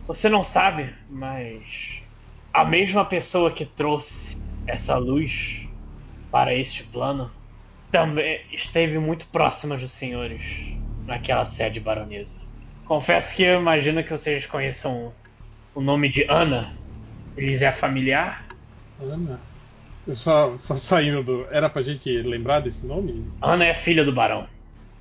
Você 0.06 0.30
não 0.30 0.44
sabe, 0.44 0.94
mas 1.10 2.02
a 2.53 2.64
mesma 2.64 3.06
pessoa 3.06 3.52
que 3.52 3.66
trouxe 3.66 4.38
essa 4.66 4.98
luz 4.98 5.68
para 6.32 6.53
este 6.53 6.84
plano 6.84 7.32
também 7.92 8.42
esteve 8.52 9.00
muito 9.00 9.26
próxima 9.27 9.77
dos 9.77 9.92
senhores 9.92 10.42
naquela 11.06 11.45
sede 11.45 11.80
baronesa. 11.80 12.40
Confesso 12.86 13.36
que 13.36 13.44
eu 13.44 13.60
imagino 13.60 14.03
que 14.03 14.11
vocês 14.11 14.45
conheçam 14.45 15.14
o 15.76 15.82
nome 15.82 16.10
de 16.10 16.26
Ana. 16.30 16.74
Eles 17.36 17.61
é 17.61 17.72
familiar? 17.72 18.45
Ana. 19.00 19.40
Eu 20.08 20.16
só, 20.16 20.58
só 20.58 20.74
saindo 20.76 21.22
do. 21.22 21.48
Era 21.52 21.69
pra 21.69 21.82
gente 21.82 22.10
lembrar 22.22 22.61
desse 22.61 22.88
nome? 22.88 23.26
Ana 23.42 23.66
é 23.66 23.74
filha 23.74 24.06
do 24.06 24.14
barão. 24.14 24.48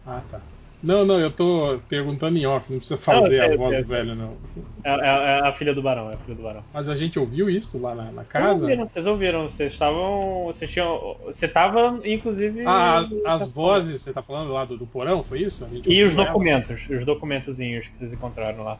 Ah, 0.05 0.21
tá. 0.29 0.41
Não, 0.87 1.05
não, 1.05 1.19
eu 1.19 1.33
tô 1.33 1.81
perguntando 1.89 2.39
em 2.39 2.47
off, 2.47 2.71
não 2.71 2.79
precisa 2.79 2.97
fazer 2.97 3.21
Não, 3.21 3.29
sei, 3.29 3.41
a 3.41 3.57
voz 3.57 3.75
eu 3.75 3.83
do 3.83 3.89
sei. 3.89 3.97
velho, 3.97 4.15
não. 4.15 4.37
É, 4.85 4.91
é- 4.91 5.39
é 5.41 5.49
a 5.49 5.53
filha 5.53 5.75
do 5.75 5.83
barão, 5.83 6.09
é 6.13 6.15
a 6.15 6.17
filha 6.19 6.37
do 6.37 6.45
barão. 6.45 6.63
Mas 6.73 6.89
a 6.89 6.95
gente 6.95 7.19
ouviu 7.19 7.51
isso 7.51 7.83
lá 7.83 7.93
na, 7.93 8.05
na 8.13 8.25
casa? 8.25 8.63
ouviram, 8.63 8.89
vocês 8.89 9.05
ouviram, 9.05 9.49
vocês 9.49 9.73
estavam. 9.73 10.45
Vocês 10.45 10.71
tinham. 10.71 11.17
Você 11.27 11.49
tava, 11.49 11.99
inclusive. 12.05 12.63
Ah, 12.65 12.99
as, 13.25 13.43
as 13.43 13.53
vozes, 13.53 14.01
você 14.01 14.13
tá 14.13 14.23
falando 14.23 14.53
lá 14.53 14.65
do, 14.65 14.77
do 14.77 14.87
porão, 14.87 15.25
foi 15.25 15.41
isso? 15.41 15.67
E 15.85 16.05
os 16.05 16.15
ela? 16.15 16.25
documentos, 16.25 16.81
os 16.89 17.05
documentozinhos 17.05 17.89
que 17.89 17.99
vocês 17.99 18.13
encontraram 18.13 18.63
lá. 18.63 18.79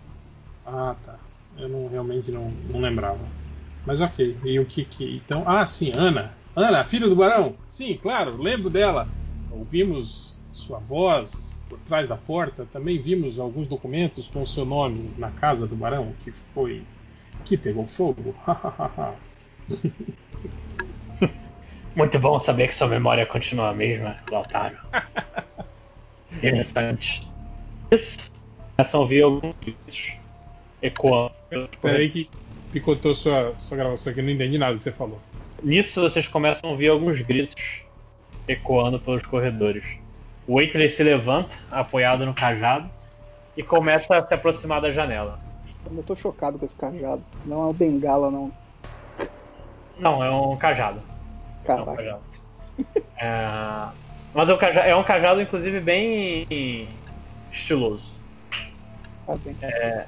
Ah, 0.65 0.95
tá. 1.05 1.17
Eu 1.59 1.69
não, 1.69 1.89
realmente 1.89 2.31
não, 2.31 2.53
não 2.71 2.81
lembrava. 2.81 3.19
Mas 3.85 4.01
ok. 4.01 4.37
E 4.45 4.61
o 4.61 4.65
que 4.65 4.85
que. 4.85 5.17
Então. 5.25 5.43
Ah, 5.45 5.67
sim, 5.67 5.91
Ana. 5.93 6.33
Ana, 6.55 6.85
filha 6.85 7.09
do 7.09 7.17
barão? 7.17 7.55
Sim, 7.69 7.99
claro, 8.01 8.41
lembro 8.41 8.71
dela. 8.71 9.09
Ouvimos 9.51 10.37
sua 10.53 10.79
voz 10.79 11.56
por 11.69 11.79
trás 11.81 12.09
da 12.09 12.17
porta. 12.17 12.67
Também 12.73 12.99
vimos 13.01 13.39
alguns 13.39 13.69
documentos 13.69 14.29
com 14.29 14.43
o 14.43 14.47
seu 14.47 14.65
nome 14.65 15.11
na 15.19 15.31
casa 15.31 15.67
do 15.67 15.77
barão, 15.77 16.13
que 16.25 16.31
foi. 16.31 16.83
que 17.45 17.57
pegou 17.57 17.87
fogo. 17.87 18.35
Muito 21.95 22.19
bom 22.19 22.39
saber 22.39 22.69
que 22.69 22.75
sua 22.75 22.89
memória 22.89 23.25
continua 23.25 23.71
a 23.71 23.75
mesma, 23.75 24.17
Lautaro. 24.31 24.77
Interessante. 26.33 27.27
Isso. 27.91 28.31
Começam 28.77 29.01
a 29.01 29.03
ouvir 29.03 29.23
alguns 29.23 29.55
gritos 29.63 30.13
ecoando. 30.83 31.33
Peraí 31.81 32.11
que 32.11 32.29
picotou 32.73 33.15
sua, 33.15 33.55
sua 33.57 33.77
gravação 33.77 34.13
aqui, 34.13 34.21
não 34.21 34.31
entendi 34.31 34.59
nada 34.59 34.75
do 34.75 34.79
que 34.79 34.85
você 34.85 34.93
falou. 34.93 35.19
Nisso 35.63 36.03
vocês 36.03 36.29
começam 36.29 36.69
a 36.69 36.73
ouvir 36.73 36.89
alguns 36.89 37.23
gritos 37.23 37.81
ecoando 38.47 39.01
pelos 39.01 39.25
corredores. 39.25 39.85
O 40.47 40.57
Waitley 40.57 40.89
se 40.89 41.03
levanta, 41.03 41.55
apoiado 41.71 42.25
no 42.25 42.35
cajado, 42.35 42.89
e 43.57 43.63
começa 43.63 44.17
a 44.17 44.25
se 44.25 44.35
aproximar 44.35 44.81
da 44.81 44.93
janela. 44.93 45.39
Eu 45.91 46.03
tô 46.03 46.15
chocado 46.15 46.59
com 46.59 46.67
esse 46.67 46.75
cajado. 46.75 47.23
Não 47.45 47.63
é 47.63 47.67
o 47.67 47.73
bengala, 47.73 48.31
não. 48.31 48.53
Não, 49.99 50.23
é 50.23 50.31
um 50.31 50.57
cajado. 50.57 51.01
É 51.65 51.73
um 51.73 51.77
Caraca. 51.85 51.97
cajado. 51.97 52.21
É, 53.19 53.89
Mas 54.35 54.47
é 54.51 54.53
um 54.53 54.59
cajado, 54.59 54.87
é 54.87 54.95
um 54.95 55.03
cajado, 55.03 55.41
inclusive, 55.41 55.81
bem 55.81 56.47
estiloso. 57.51 58.21
Tá 59.27 59.35
bem. 59.37 59.57
É, 59.63 60.05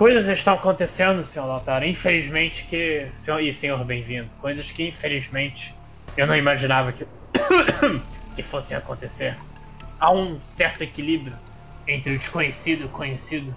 Coisas 0.00 0.26
estão 0.28 0.54
acontecendo, 0.54 1.22
senhor 1.26 1.44
Lautaro. 1.44 1.84
Infelizmente 1.84 2.64
que. 2.70 3.06
Senhor, 3.18 3.38
e 3.38 3.52
senhor 3.52 3.84
bem-vindo. 3.84 4.30
Coisas 4.40 4.72
que 4.72 4.88
infelizmente 4.88 5.74
eu 6.16 6.26
não 6.26 6.34
imaginava 6.34 6.90
que, 6.90 7.06
que 8.34 8.42
fossem 8.42 8.74
acontecer. 8.74 9.36
Há 10.00 10.10
um 10.10 10.40
certo 10.40 10.82
equilíbrio 10.82 11.36
entre 11.86 12.14
o 12.14 12.18
desconhecido 12.18 12.82
e 12.82 12.86
o 12.86 12.88
conhecido 12.88 13.54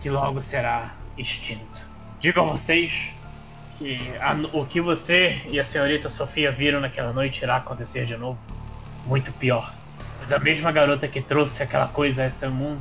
que 0.00 0.08
logo 0.08 0.40
será 0.40 0.94
extinto. 1.18 1.80
Digo 2.18 2.40
a 2.40 2.44
vocês 2.44 3.10
que 3.78 3.98
a- 4.20 4.34
o 4.52 4.64
que 4.64 4.80
você 4.80 5.40
e 5.48 5.60
a 5.60 5.64
senhorita 5.64 6.08
Sofia 6.08 6.50
viram 6.50 6.80
naquela 6.80 7.12
noite 7.12 7.42
irá 7.42 7.56
acontecer 7.56 8.06
de 8.06 8.16
novo. 8.16 8.38
Muito 9.06 9.32
pior. 9.32 9.74
Pois 10.18 10.32
a 10.32 10.38
mesma 10.38 10.72
garota 10.72 11.06
que 11.08 11.20
trouxe 11.20 11.62
aquela 11.62 11.88
coisa 11.88 12.22
a 12.22 12.26
esse 12.26 12.46
mundo 12.48 12.80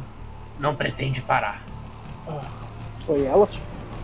não 0.59 0.75
pretende 0.75 1.21
parar. 1.21 1.65
Foi 3.05 3.25
ela? 3.25 3.49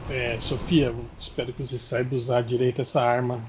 É, 0.10 0.40
Sofia, 0.40 0.94
espero 1.20 1.54
que 1.54 1.66
você 1.66 1.78
saiba 1.78 2.16
usar 2.16 2.42
direito 2.42 2.82
essa 2.82 3.02
arma. 3.02 3.40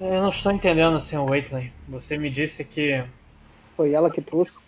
Eu 0.00 0.20
não 0.20 0.28
estou 0.28 0.52
entendendo, 0.52 1.00
Sr. 1.00 1.24
Waitley. 1.28 1.72
Você 1.88 2.18
me 2.18 2.28
disse 2.28 2.64
que. 2.64 3.02
Foi 3.76 3.92
ela 3.92 4.10
que 4.10 4.20
trouxe. 4.20 4.58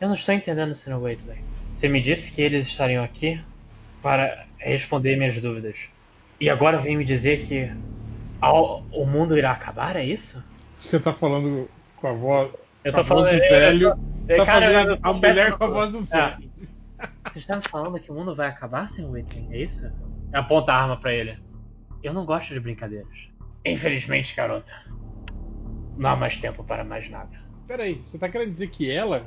Eu 0.00 0.08
não 0.08 0.14
estou 0.14 0.34
entendendo, 0.34 0.74
Sr. 0.74 0.94
Waitley. 1.00 1.38
Você 1.76 1.88
me 1.88 2.00
disse 2.00 2.32
que 2.32 2.40
eles 2.42 2.66
estariam 2.66 3.04
aqui 3.04 3.40
para 4.02 4.46
responder 4.58 5.16
minhas 5.16 5.40
dúvidas. 5.40 5.76
E 6.40 6.48
agora 6.48 6.78
vem 6.78 6.96
me 6.96 7.04
dizer 7.04 7.46
que 7.46 7.70
ao- 8.40 8.82
o 8.92 9.04
mundo 9.04 9.36
irá 9.36 9.52
acabar, 9.52 9.96
é 9.96 10.04
isso? 10.04 10.42
Você 10.78 10.98
tá 10.98 11.12
falando 11.12 11.68
com 11.96 12.06
a 12.08 12.12
voz, 12.12 12.50
Eu 12.82 12.92
tô 12.92 13.04
falando- 13.04 13.30
do 13.30 13.38
velho. 13.38 13.90
tô- 13.90 14.36
tá 14.36 14.46
cara, 14.46 14.66
fazendo 14.66 14.98
a 15.02 15.12
mulher 15.12 15.52
com 15.52 15.64
a 15.64 15.68
voz 15.68 15.90
do 15.92 15.98
É. 15.98 16.02
velho. 16.30 16.50
Você 17.32 17.38
está 17.38 17.56
me 17.56 17.62
falando 17.62 18.00
que 18.00 18.10
o 18.10 18.14
mundo 18.14 18.34
vai 18.34 18.48
acabar, 18.48 18.88
Sr. 18.88 19.04
Waitley? 19.10 19.48
É 19.50 19.58
isso? 19.62 19.90
Aponta 20.32 20.72
a 20.72 20.82
arma 20.82 20.96
pra 20.96 21.12
ele. 21.12 21.38
Eu 22.02 22.14
não 22.14 22.24
gosto 22.24 22.54
de 22.54 22.60
brincadeiras. 22.60 23.28
Infelizmente, 23.64 24.34
garota. 24.34 24.72
Não 25.96 26.08
há 26.10 26.16
mais 26.16 26.36
tempo 26.38 26.64
para 26.64 26.82
mais 26.84 27.10
nada. 27.10 27.30
Peraí, 27.66 28.00
você 28.02 28.18
tá 28.18 28.28
querendo 28.28 28.52
dizer 28.52 28.68
que 28.68 28.90
ela, 28.90 29.22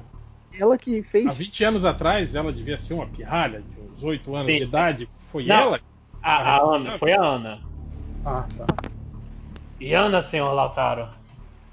Ela 0.59 0.77
que 0.77 1.01
fez. 1.03 1.25
há 1.27 1.32
20 1.32 1.64
anos 1.64 1.85
atrás, 1.85 2.35
ela 2.35 2.51
devia 2.53 2.77
ser 2.77 2.93
uma 2.93 3.07
pirralha 3.07 3.61
de 3.61 3.80
uns 3.80 4.03
8 4.03 4.35
anos 4.35 4.51
Sim. 4.51 4.57
de 4.57 4.64
idade? 4.64 5.07
Foi 5.32 5.45
Não. 5.45 5.56
ela? 5.56 5.80
A, 6.22 6.35
a? 6.56 6.61
Ana, 6.75 6.98
foi 6.98 7.11
a 7.14 7.22
Ana. 7.22 7.61
Ah, 8.23 8.45
tá. 8.56 8.65
E 9.80 9.93
Ana, 9.93 10.22
senhor 10.23 10.53
Lautaro, 10.53 11.09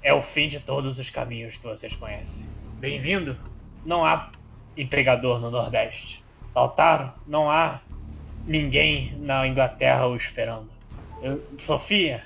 é 0.01 0.13
o 0.13 0.21
fim 0.21 0.47
de 0.49 0.59
todos 0.59 0.99
os 0.99 1.09
caminhos 1.09 1.55
que 1.55 1.63
vocês 1.63 1.95
conhecem. 1.95 2.43
Bem-vindo. 2.79 3.37
Não 3.85 4.03
há 4.05 4.31
empregador 4.75 5.39
no 5.39 5.49
Nordeste. 5.51 6.23
Lautaro, 6.53 7.13
não 7.25 7.49
há 7.49 7.79
ninguém 8.45 9.15
na 9.19 9.47
Inglaterra 9.47 10.07
o 10.07 10.15
esperando. 10.15 10.69
Eu- 11.21 11.41
Sofia, 11.59 12.23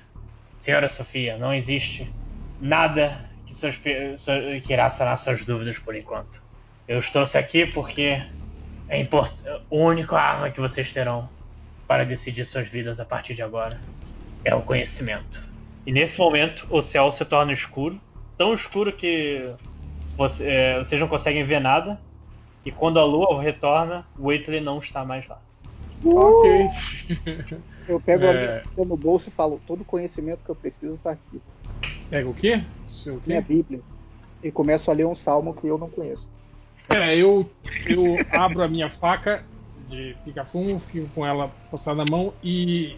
senhora 0.59 0.89
Sofia, 0.89 1.37
não 1.37 1.53
existe 1.53 2.09
nada 2.59 3.29
que, 3.45 3.53
seus 3.53 3.75
pe- 3.75 4.17
so- 4.17 4.31
que 4.65 4.73
irá 4.73 4.89
sanar 4.89 5.17
suas 5.17 5.43
dúvidas 5.45 5.77
por 5.77 5.95
enquanto. 5.95 6.41
Eu 6.87 6.99
estou 6.99 7.23
aqui 7.33 7.65
porque 7.65 8.21
é 8.87 8.99
import... 8.99 9.31
o 9.69 9.79
único 9.79 10.15
arma 10.15 10.51
que 10.51 10.59
vocês 10.59 10.91
terão 10.93 11.29
para 11.87 12.05
decidir 12.05 12.45
suas 12.45 12.67
vidas 12.67 12.99
a 12.99 13.05
partir 13.05 13.33
de 13.33 13.41
agora 13.41 13.81
é 14.43 14.53
o 14.53 14.61
conhecimento. 14.61 15.43
E 15.85 15.91
nesse 15.91 16.19
momento 16.19 16.65
o 16.69 16.81
céu 16.81 17.11
se 17.11 17.23
torna 17.25 17.53
escuro, 17.53 17.99
tão 18.37 18.53
escuro 18.53 18.91
que 18.91 19.53
você- 20.17 20.47
é, 20.47 20.77
vocês 20.79 20.99
não 20.99 21.07
conseguem 21.07 21.43
ver 21.43 21.59
nada. 21.59 21.99
E 22.63 22.71
quando 22.71 22.99
a 22.99 23.05
lua 23.05 23.41
retorna, 23.41 24.07
o 24.17 24.27
Waitley 24.27 24.59
não 24.61 24.79
está 24.79 25.05
mais 25.05 25.27
lá. 25.27 25.39
Ok. 26.03 26.69
Eu 27.87 27.99
pego 27.99 28.25
É. 28.25 28.29
a 28.29 28.33
minha 28.33 28.63
Bíblia 28.63 28.85
no 28.87 28.97
bolso 28.97 29.29
e 29.29 29.31
falo: 29.31 29.61
todo 29.67 29.81
o 29.81 29.85
conhecimento 29.85 30.43
que 30.43 30.49
eu 30.49 30.55
preciso 30.55 30.97
tá 30.97 31.11
aqui. 31.11 31.39
Pega 32.09 32.27
o 32.27 32.33
quê? 32.33 32.59
Seu 32.87 33.21
Minha 33.25 33.41
quê? 33.41 33.47
Bíblia. 33.53 33.81
E 34.41 34.51
começo 34.51 34.89
a 34.89 34.93
ler 34.93 35.05
um 35.05 35.15
salmo 35.15 35.53
que 35.53 35.67
eu 35.67 35.77
não 35.77 35.89
conheço. 35.89 36.27
É, 36.89 37.15
eu, 37.17 37.49
eu 37.85 38.17
abro 38.31 38.61
a 38.63 38.67
minha 38.67 38.89
faca 38.89 39.43
de 39.89 40.15
pica-fumo, 40.23 40.79
fico 40.79 41.07
com 41.13 41.25
ela 41.25 41.51
postada 41.69 41.97
na 41.97 42.05
mão 42.09 42.33
e 42.43 42.97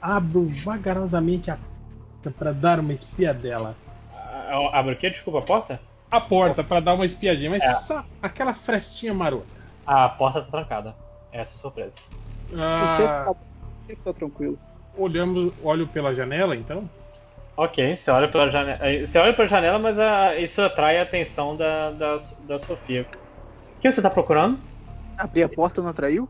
abro 0.00 0.48
vagarosamente 0.64 1.50
a 1.50 1.56
porta 1.56 2.30
para 2.38 2.52
dar 2.52 2.80
uma 2.80 2.92
espiadela. 2.92 3.76
Ah, 4.14 4.70
Abre 4.78 4.94
o 4.94 4.96
quê? 4.96 5.10
Desculpa, 5.10 5.38
a 5.38 5.42
porta? 5.42 5.80
A 6.10 6.20
porta 6.20 6.62
para 6.62 6.80
dar 6.80 6.94
uma 6.94 7.06
espiadinha, 7.06 7.50
mas 7.50 7.62
É. 7.62 7.74
só 7.74 8.04
aquela 8.22 8.52
frestinha 8.52 9.14
marota. 9.14 9.46
A 9.86 10.08
porta 10.08 10.42
tá 10.42 10.50
trancada. 10.50 10.94
Essa 11.32 11.54
é 11.54 11.56
a 11.56 11.58
surpresa. 11.58 11.94
O 12.50 12.54
chefe 12.96 13.02
Ah, 13.14 13.24
tá, 13.24 13.30
o 13.32 13.86
chefe 13.86 14.02
tá 14.02 14.12
tranquilo. 14.12 14.58
olhando, 14.96 15.54
olho 15.62 15.86
pela 15.88 16.12
janela, 16.14 16.54
então. 16.54 16.88
Ok, 17.56 17.94
você 17.96 18.10
olha 18.10 18.30
pela 18.30 18.48
janela. 18.50 18.78
Você 19.06 19.18
olha 19.18 19.34
pela 19.34 19.48
janela, 19.48 19.78
mas 19.78 19.98
a- 19.98 20.36
isso 20.36 20.60
atrai 20.62 20.98
a 20.98 21.02
atenção 21.02 21.56
da, 21.56 21.90
da, 21.92 22.16
da 22.46 22.58
Sofia. 22.58 23.02
O 23.02 23.80
que 23.80 23.92
você 23.92 24.02
tá 24.02 24.10
procurando? 24.10 24.62
Abrir 25.18 25.42
a 25.44 25.48
porta 25.48 25.80
não 25.80 25.88
atraiu? 25.88 26.28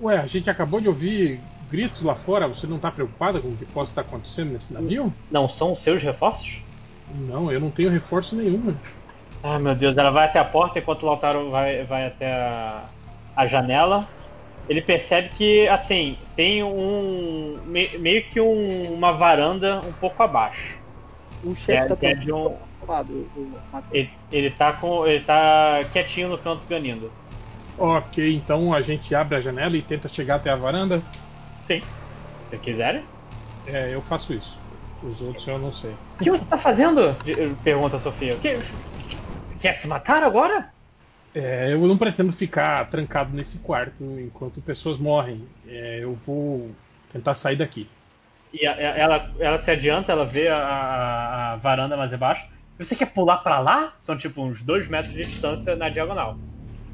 Ué, 0.00 0.18
a 0.18 0.26
gente 0.26 0.50
acabou 0.50 0.80
de 0.80 0.88
ouvir 0.88 1.40
gritos 1.68 2.00
lá 2.02 2.14
fora. 2.16 2.48
Você 2.48 2.66
não 2.66 2.78
tá 2.78 2.90
preocupada 2.90 3.40
com 3.40 3.48
o 3.48 3.56
que 3.56 3.64
possa 3.66 3.92
estar 3.92 4.00
acontecendo 4.02 4.52
nesse 4.52 4.72
navio? 4.72 5.14
Não 5.30 5.48
são 5.48 5.72
os 5.72 5.80
seus 5.80 6.02
reforços? 6.02 6.62
Não, 7.06 7.50
eu 7.52 7.60
não 7.60 7.70
tenho 7.70 7.90
reforço 7.90 8.36
nenhum. 8.36 8.76
Ah, 9.42 9.58
meu 9.58 9.74
Deus, 9.74 9.96
ela 9.96 10.10
vai 10.10 10.26
até 10.26 10.38
a 10.38 10.44
porta 10.44 10.78
enquanto 10.78 11.02
o 11.02 11.06
Lautaro 11.06 11.50
vai, 11.50 11.84
vai 11.84 12.06
até 12.06 12.32
a, 12.32 12.92
a 13.34 13.46
janela. 13.46 14.08
Ele 14.68 14.80
percebe 14.80 15.28
que, 15.30 15.66
assim, 15.68 16.18
tem 16.36 16.62
um. 16.62 17.62
me- 17.66 17.98
meio 17.98 18.22
que 18.24 18.40
um- 18.40 18.92
uma 18.94 19.12
varanda 19.12 19.80
um 19.80 19.92
pouco 19.92 20.22
abaixo. 20.22 20.80
O 21.42 21.54
chefe 21.54 21.92
É, 21.92 21.96
tá 21.96 22.08
é 22.08 22.14
de 22.14 22.32
um- 22.32 22.44
do- 22.44 23.24
do 23.34 23.62
Matheus. 23.72 23.90
Ele, 23.90 24.10
ele 24.30 24.50
tá 24.50 24.72
com. 24.72 25.06
ele 25.06 25.24
tá 25.24 25.84
quietinho 25.92 26.28
no 26.28 26.38
canto 26.38 26.66
ganindo. 26.68 27.12
Ok, 27.76 28.34
então 28.34 28.72
a 28.72 28.80
gente 28.80 29.14
abre 29.14 29.36
a 29.36 29.40
janela 29.40 29.76
e 29.76 29.82
tenta 29.82 30.08
chegar 30.08 30.36
até 30.36 30.50
a 30.50 30.56
varanda. 30.56 31.02
Sim. 31.60 31.82
Se 32.50 32.58
quiserem. 32.58 33.04
É, 33.64 33.94
eu 33.94 34.00
faço 34.00 34.34
isso. 34.34 34.60
Os 35.02 35.20
outros 35.22 35.46
eu 35.46 35.58
não 35.58 35.72
sei. 35.72 35.92
O 36.20 36.22
que 36.22 36.30
você 36.30 36.44
tá 36.44 36.58
fazendo? 36.58 37.00
Pergunta 37.64 37.96
a 37.96 37.98
Sofia. 37.98 38.34
O 38.34 38.38
que- 38.40 38.58
Quer 39.60 39.74
se 39.74 39.86
matar 39.86 40.22
agora? 40.22 40.72
É, 41.34 41.72
eu 41.72 41.80
não 41.86 41.96
pretendo 41.96 42.32
ficar 42.32 42.84
trancado 42.90 43.32
nesse 43.34 43.60
quarto 43.60 44.18
enquanto 44.20 44.60
pessoas 44.62 44.98
morrem. 44.98 45.48
É, 45.64 46.00
eu 46.04 46.14
vou 46.14 46.78
tentar 47.08 47.34
sair 47.34 47.56
daqui. 47.56 47.88
E 48.52 48.66
a- 48.66 48.72
ela, 48.76 49.30
ela 49.40 49.58
se 49.58 49.70
adianta, 49.70 50.12
ela 50.12 50.26
vê 50.26 50.48
a, 50.48 51.52
a- 51.54 51.56
varanda 51.56 51.96
mais 51.96 52.12
embaixo. 52.12 52.44
Você 52.78 52.94
quer 52.96 53.06
pular 53.12 53.38
pra 53.38 53.60
lá? 53.60 53.94
São 53.98 54.16
tipo 54.16 54.42
uns 54.42 54.62
dois 54.62 54.88
metros 54.88 55.14
de 55.14 55.24
distância 55.24 55.76
na 55.76 55.88
diagonal. 55.88 56.38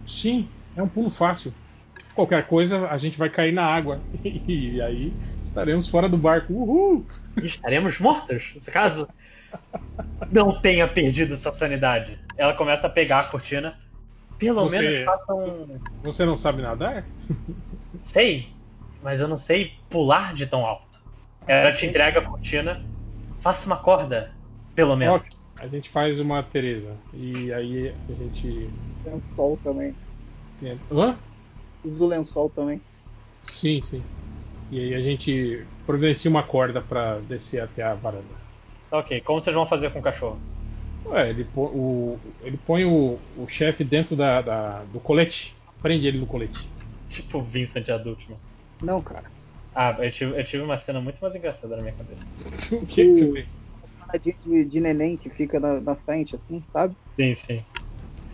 Sim, 0.04 0.48
é 0.74 0.82
um 0.82 0.88
pulo 0.88 1.10
fácil. 1.10 1.54
Qualquer 2.14 2.46
coisa, 2.46 2.88
a 2.90 2.98
gente 2.98 3.18
vai 3.18 3.30
cair 3.30 3.52
na 3.52 3.64
água. 3.64 4.04
E 4.48 4.80
aí 4.82 5.16
estaremos 5.42 5.88
fora 5.88 6.08
do 6.08 6.18
barco. 6.18 6.52
Uhul! 6.52 7.06
Estaremos 7.42 7.98
mortos, 7.98 8.52
nesse 8.54 8.70
caso. 8.70 9.08
Não 10.30 10.60
tenha 10.60 10.86
perdido 10.88 11.36
sua 11.36 11.52
sanidade. 11.52 12.18
Ela 12.36 12.54
começa 12.54 12.86
a 12.86 12.90
pegar 12.90 13.20
a 13.20 13.24
cortina. 13.24 13.76
Pelo 14.38 14.64
Você- 14.64 14.80
menos 14.80 15.04
faça 15.04 15.34
um. 15.34 15.80
Você 16.02 16.24
não 16.24 16.36
sabe 16.36 16.62
nadar? 16.62 17.06
Sei, 18.04 18.48
mas 19.02 19.20
eu 19.20 19.28
não 19.28 19.36
sei 19.36 19.72
pular 19.90 20.34
de 20.34 20.46
tão 20.46 20.64
alto. 20.64 20.98
Ela 21.46 21.72
te 21.72 21.86
entrega 21.86 22.20
a 22.20 22.22
cortina. 22.22 22.80
Faça 23.40 23.66
uma 23.66 23.76
corda, 23.76 24.30
pelo 24.74 24.96
menos. 24.96 25.16
Ok, 25.16 25.28
A 25.60 25.66
gente 25.66 25.88
faz 25.88 26.20
uma 26.20 26.42
Teresa. 26.42 26.96
E 27.12 27.52
aí 27.52 27.94
a 28.08 28.12
gente. 28.12 28.70
Lençol 29.04 29.56
também. 29.58 29.96
tenta- 30.60 30.82
Hã? 30.94 31.18
Usa 31.84 32.04
o 32.04 32.08
lençol 32.08 32.50
também. 32.50 32.80
Sim, 33.44 33.80
sim. 33.82 34.04
E 34.70 34.78
aí 34.80 34.94
a 34.94 35.00
gente 35.00 35.66
providencia 35.86 36.30
uma 36.30 36.42
corda 36.42 36.80
pra 36.80 37.18
descer 37.20 37.62
até 37.62 37.82
a 37.82 37.94
varanda. 37.94 38.36
Ok, 38.90 39.20
como 39.22 39.40
vocês 39.40 39.54
vão 39.54 39.66
fazer 39.66 39.90
com 39.90 40.00
o 40.00 40.02
cachorro? 40.02 40.38
Ué, 41.06 41.30
ele, 41.30 41.44
pô- 41.44 41.70
o, 41.74 42.20
ele 42.40 42.56
põe 42.58 42.84
o, 42.84 43.18
o 43.36 43.48
chefe 43.48 43.82
dentro 43.84 44.14
da, 44.16 44.42
da- 44.42 44.84
do 44.84 45.00
colete. 45.00 45.56
Prende 45.80 46.06
ele 46.06 46.18
no 46.18 46.26
colete. 46.26 46.58
Tipo 47.08 47.42
Vincent 47.42 47.88
adulto, 47.88 48.22
mano. 48.28 48.42
Não, 48.80 49.02
cara. 49.02 49.30
Ah, 49.74 49.96
eu 50.00 50.10
tive, 50.10 50.38
eu 50.38 50.44
tive 50.44 50.62
uma 50.62 50.78
cena 50.78 51.00
muito 51.00 51.18
mais 51.20 51.34
engraçada 51.34 51.76
na 51.76 51.82
minha 51.82 51.94
cabeça. 51.94 52.24
o 52.72 52.86
que, 52.86 53.06
que 53.06 53.18
você 53.18 53.26
fez? 53.26 53.58
Paradinha 53.98 54.36
de, 54.40 54.64
de 54.64 54.80
neném 54.80 55.16
que 55.16 55.30
fica 55.30 55.60
na, 55.60 55.80
na 55.80 55.96
frente, 55.96 56.34
assim, 56.34 56.62
sabe? 56.64 56.96
Sim, 57.18 57.34
sim. 57.34 57.64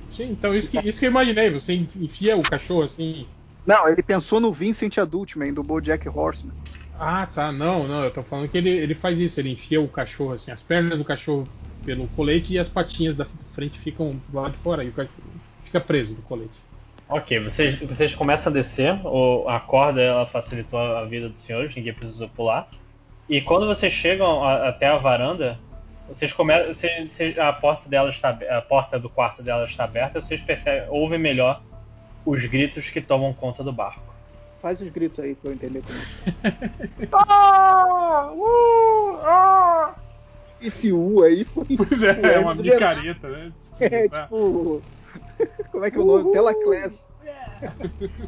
Sim, 0.09 0.31
então 0.33 0.55
isso 0.57 0.70
que, 0.70 0.89
isso 0.89 1.01
que 1.01 1.07
eu 1.07 1.10
imaginei. 1.10 1.51
Você 1.51 1.75
enfia 1.75 2.36
o 2.36 2.43
cachorro 2.43 2.83
assim. 2.83 3.28
Não, 3.67 3.89
ele 3.89 4.02
pensou 4.02 4.41
no 4.41 4.52
Vincent 4.52 4.97
Adultman, 4.99 5.52
do 5.52 5.62
BoJack 5.62 6.09
Horseman. 6.09 6.55
Ah, 6.93 7.26
tá. 7.26 7.52
Não, 7.52 7.86
não. 7.86 8.05
Eu 8.05 8.12
tô 8.12 8.23
falando 8.23 8.49
que 8.49 8.57
ele, 8.59 8.70
ele 8.70 8.94
faz 8.94 9.18
isso. 9.18 9.41
Ele 9.41 9.51
enfia 9.52 9.81
o 9.81 9.89
cachorro 9.91 10.33
assim, 10.33 10.51
as 10.51 10.62
pernas 10.62 10.99
do 10.99 11.05
cachorro 11.05 11.49
pelo 11.84 12.06
colete 12.08 12.54
e 12.54 12.58
as 12.58 12.68
patinhas 12.68 13.16
da 13.16 13.24
frente 13.24 13.78
ficam 13.78 14.16
do 14.28 14.40
lado 14.40 14.52
de 14.52 14.58
fora. 14.58 14.84
E 14.84 14.88
o 14.88 14.92
cachorro 14.92 15.14
fica 15.64 15.80
preso 15.80 16.14
no 16.14 16.22
colete. 16.22 16.60
Ok, 17.08 17.38
vocês, 17.40 17.78
vocês 17.80 18.14
começam 18.14 18.50
a 18.50 18.54
descer, 18.54 18.98
o, 19.06 19.46
a 19.48 19.60
corda 19.60 20.00
ela 20.00 20.26
facilitou 20.26 20.78
a 20.78 21.04
vida 21.04 21.28
dos 21.28 21.42
senhores, 21.42 21.74
ninguém 21.76 21.92
precisou 21.92 22.28
pular. 22.30 22.66
E 23.28 23.40
quando 23.42 23.66
vocês 23.66 23.92
chegam 23.92 24.42
a- 24.42 24.68
até 24.68 24.86
a 24.88 24.96
varanda, 24.96 25.58
vocês 26.08 26.32
começam, 26.32 26.72
vocês- 26.72 27.10
vocês- 27.10 27.38
a 27.38 27.52
porta 27.52 27.88
dela 27.88 28.08
está, 28.08 28.30
a 28.30 28.62
porta 28.62 28.98
do 28.98 29.10
quarto 29.10 29.42
dela 29.42 29.64
está 29.64 29.84
aberta, 29.84 30.20
vocês 30.20 30.40
percebem, 30.40 30.88
ouvem 30.88 31.18
melhor 31.18 31.62
os 32.24 32.44
gritos 32.46 32.88
que 32.88 33.02
tomam 33.02 33.32
conta 33.34 33.62
do 33.62 33.72
barco. 33.72 34.02
Faz 34.62 34.80
os 34.80 34.88
gritos 34.88 35.22
aí 35.22 35.34
pra 35.34 35.50
eu 35.50 35.54
entender 35.54 35.82
como. 35.82 37.14
Esse 40.67 40.93
U 40.93 41.23
aí 41.23 41.44
foi. 41.44 41.65
Pois 41.76 42.02
é, 42.02 42.34
é 42.34 42.39
uma 42.39 42.52
Hermes 42.52 42.67
Renato. 42.67 42.68
micareta, 42.97 43.28
né? 43.28 43.52
É, 43.81 44.09
tipo. 44.09 44.83
Como 45.70 45.84
é 45.84 45.91
que 45.91 45.99
é 45.99 46.01
o 46.01 46.05
nome? 46.05 46.33
Tela 46.33 46.55
Class. 46.55 47.05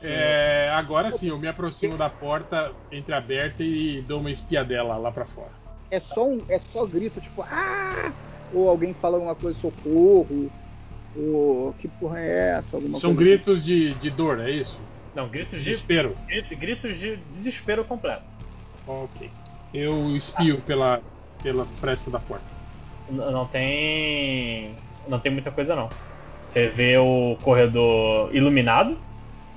É, 0.00 0.70
agora 0.74 1.10
sim, 1.10 1.28
eu 1.28 1.38
me 1.38 1.48
aproximo 1.48 1.96
da 1.96 2.08
porta 2.08 2.72
entreaberta 2.92 3.62
e 3.64 4.00
dou 4.02 4.20
uma 4.20 4.30
espiadela 4.30 4.96
lá 4.96 5.10
pra 5.10 5.24
fora. 5.24 5.50
É 5.90 5.98
só 5.98 6.28
um, 6.28 6.42
é 6.48 6.58
só 6.58 6.86
grito, 6.86 7.20
tipo, 7.20 7.42
ah! 7.42 8.12
Ou 8.52 8.68
alguém 8.68 8.94
fala 8.94 9.16
alguma 9.16 9.34
coisa, 9.34 9.58
socorro, 9.58 10.50
ou 11.16 11.72
que 11.74 11.88
porra 11.88 12.20
é 12.20 12.50
essa? 12.58 12.76
Alguma 12.76 12.98
São 12.98 13.14
gritos 13.14 13.64
de, 13.64 13.92
de 13.94 14.10
dor, 14.10 14.40
é 14.40 14.50
isso? 14.50 14.80
Não, 15.14 15.28
gritos 15.28 15.58
de, 15.58 15.64
Desespero. 15.70 16.16
grit- 16.28 16.54
gritos 16.56 16.98
de 16.98 17.16
desespero 17.16 17.84
completo. 17.84 18.24
Ok. 18.86 19.30
Eu 19.72 20.16
espio 20.16 20.62
pela, 20.62 21.02
pela 21.42 21.66
fresta 21.66 22.10
da 22.10 22.18
porta. 22.18 22.50
N- 23.08 23.16
Não 23.32 23.46
tem. 23.46 24.76
Não 25.06 25.20
tem 25.20 25.32
muita 25.32 25.50
coisa 25.50 25.74
não. 25.74 25.90
Você 26.46 26.68
vê 26.68 26.96
o 26.96 27.36
corredor 27.42 28.34
iluminado, 28.34 28.98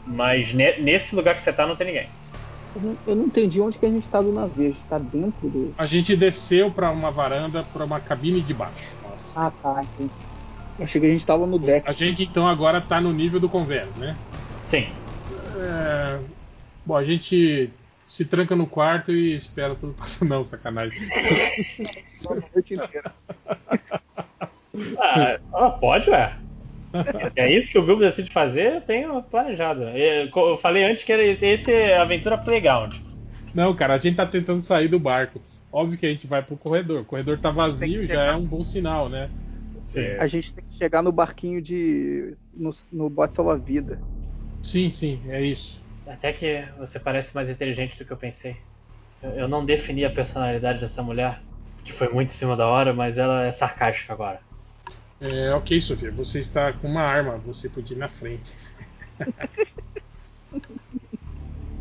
mas 0.06 0.54
ne- 0.54 0.80
nesse 0.80 1.16
lugar 1.16 1.36
que 1.36 1.44
você 1.44 1.54
tá 1.54 1.66
não 1.66 1.76
tem 1.76 1.88
ninguém. 1.88 2.10
Eu 2.74 2.82
não, 2.82 3.00
eu 3.06 3.16
não 3.16 3.26
entendi 3.26 3.60
onde 3.62 3.78
que 3.78 3.86
a 3.86 3.90
gente 3.90 4.08
tá 4.10 4.22
do 4.22 4.32
navio. 4.32 4.70
A 4.70 4.72
gente 4.72 4.86
tá 4.86 4.98
dentro 5.00 5.50
do. 5.50 5.74
A 5.78 5.86
gente 5.86 6.16
desceu 6.16 6.72
pra 6.72 6.92
uma 6.92 7.12
varanda, 7.12 7.64
pra 7.64 7.86
uma 7.86 8.00
cabine 8.00 8.42
de 8.42 8.54
baixo. 8.54 9.02
Nossa. 9.04 9.40
Ah, 9.40 9.52
tá. 9.52 9.84
entendi. 9.84 10.14
Eu 10.78 10.86
achei 10.86 11.02
que 11.02 11.08
a 11.08 11.12
gente 11.12 11.26
tava 11.26 11.46
no 11.46 11.60
deck. 11.60 11.88
A 11.90 11.94
gente 11.94 12.24
então 12.24 12.48
agora 12.48 12.82
tá 12.82 13.00
no 13.02 13.14
nível 13.14 13.40
do 13.40 13.50
convés, 13.50 13.94
né? 13.96 14.18
Sim. 14.64 14.86
É, 15.30 16.20
Bom, 16.86 16.96
a 16.96 17.04
gente 17.04 17.70
se 18.12 18.26
tranca 18.26 18.58
no 18.58 18.68
quarto 18.68 19.10
e 19.10 19.34
espera 19.34 19.74
tudo 19.74 19.94
passar. 19.94 20.26
Não, 20.28 20.44
sacanagem. 20.44 21.00
A 22.30 22.36
noite 22.54 22.74
inteira. 22.74 23.14
Ah, 25.00 25.40
ah, 25.54 25.70
pode, 25.70 26.10
ué. 26.10 26.36
É 27.38 27.50
isso 27.50 27.72
que 27.72 27.80
o 27.80 27.86
grupo 27.86 28.02
decide 28.02 28.30
fazer, 28.30 28.74
eu 28.74 28.82
tenho 28.82 29.24
planejado. 29.24 29.84
Eu 29.84 30.58
falei 30.58 30.84
antes 30.84 31.06
que 31.06 31.14
era 31.14 31.24
esse, 31.24 31.72
é 31.72 31.98
Aventura 31.98 32.38
Playground. 32.38 32.96
Não, 33.54 33.74
cara, 33.74 33.94
a 33.94 33.98
gente 33.98 34.18
tá 34.18 34.26
tentando 34.26 34.62
sair 34.62 34.90
do 34.90 35.00
barco. 35.00 35.42
Óbvio 35.72 35.98
que 35.98 36.06
a 36.06 36.10
gente 36.10 36.28
vai 36.28 36.42
pro 36.44 36.58
corredor. 36.58 37.04
O 37.04 37.06
corredor 37.06 37.40
tá 37.40 37.50
vazio, 37.50 38.06
já 38.06 38.26
é 38.26 38.36
um 38.36 38.46
bom 38.46 38.62
sinal, 38.62 39.08
né? 39.08 39.30
A 40.20 40.28
gente 40.28 40.54
tem 40.54 40.66
que 40.70 40.76
chegar 40.76 41.02
no 41.02 41.14
barquinho 41.14 41.62
de. 41.62 42.34
no, 42.54 42.76
no 42.92 43.10
bote 43.10 43.36
salva-vida. 43.36 44.02
Sim, 44.62 44.92
sim, 44.92 45.22
é 45.30 45.42
isso. 45.42 45.82
Até 46.08 46.34
que 46.34 46.66
você 46.78 47.00
parece 47.00 47.34
mais 47.34 47.50
inteligente 47.50 47.98
do 47.98 48.06
que 48.06 48.12
eu 48.12 48.18
pensei. 48.18 48.58
Eu, 49.22 49.32
eu 49.32 49.48
não 49.48 49.66
defini 49.66 50.06
a 50.06 50.10
personalidade 50.10 50.80
dessa 50.80 51.04
mulher, 51.04 51.42
que 51.84 51.92
foi 51.92 52.10
muito 52.10 52.30
em 52.30 52.36
cima 52.36 52.58
da 52.58 52.68
hora, 52.68 52.94
mas 52.94 53.18
ela 53.18 53.46
é 53.46 53.52
sarcástica 53.52 54.14
agora. 54.14 54.42
É, 55.20 55.54
ok, 55.54 55.80
Sofia, 55.80 56.12
você 56.12 56.40
está 56.40 56.74
com 56.74 56.88
uma 56.88 57.04
arma, 57.04 57.38
você 57.38 57.70
podia 57.70 57.96
ir 57.96 58.00
na 58.00 58.10
frente. 58.10 58.56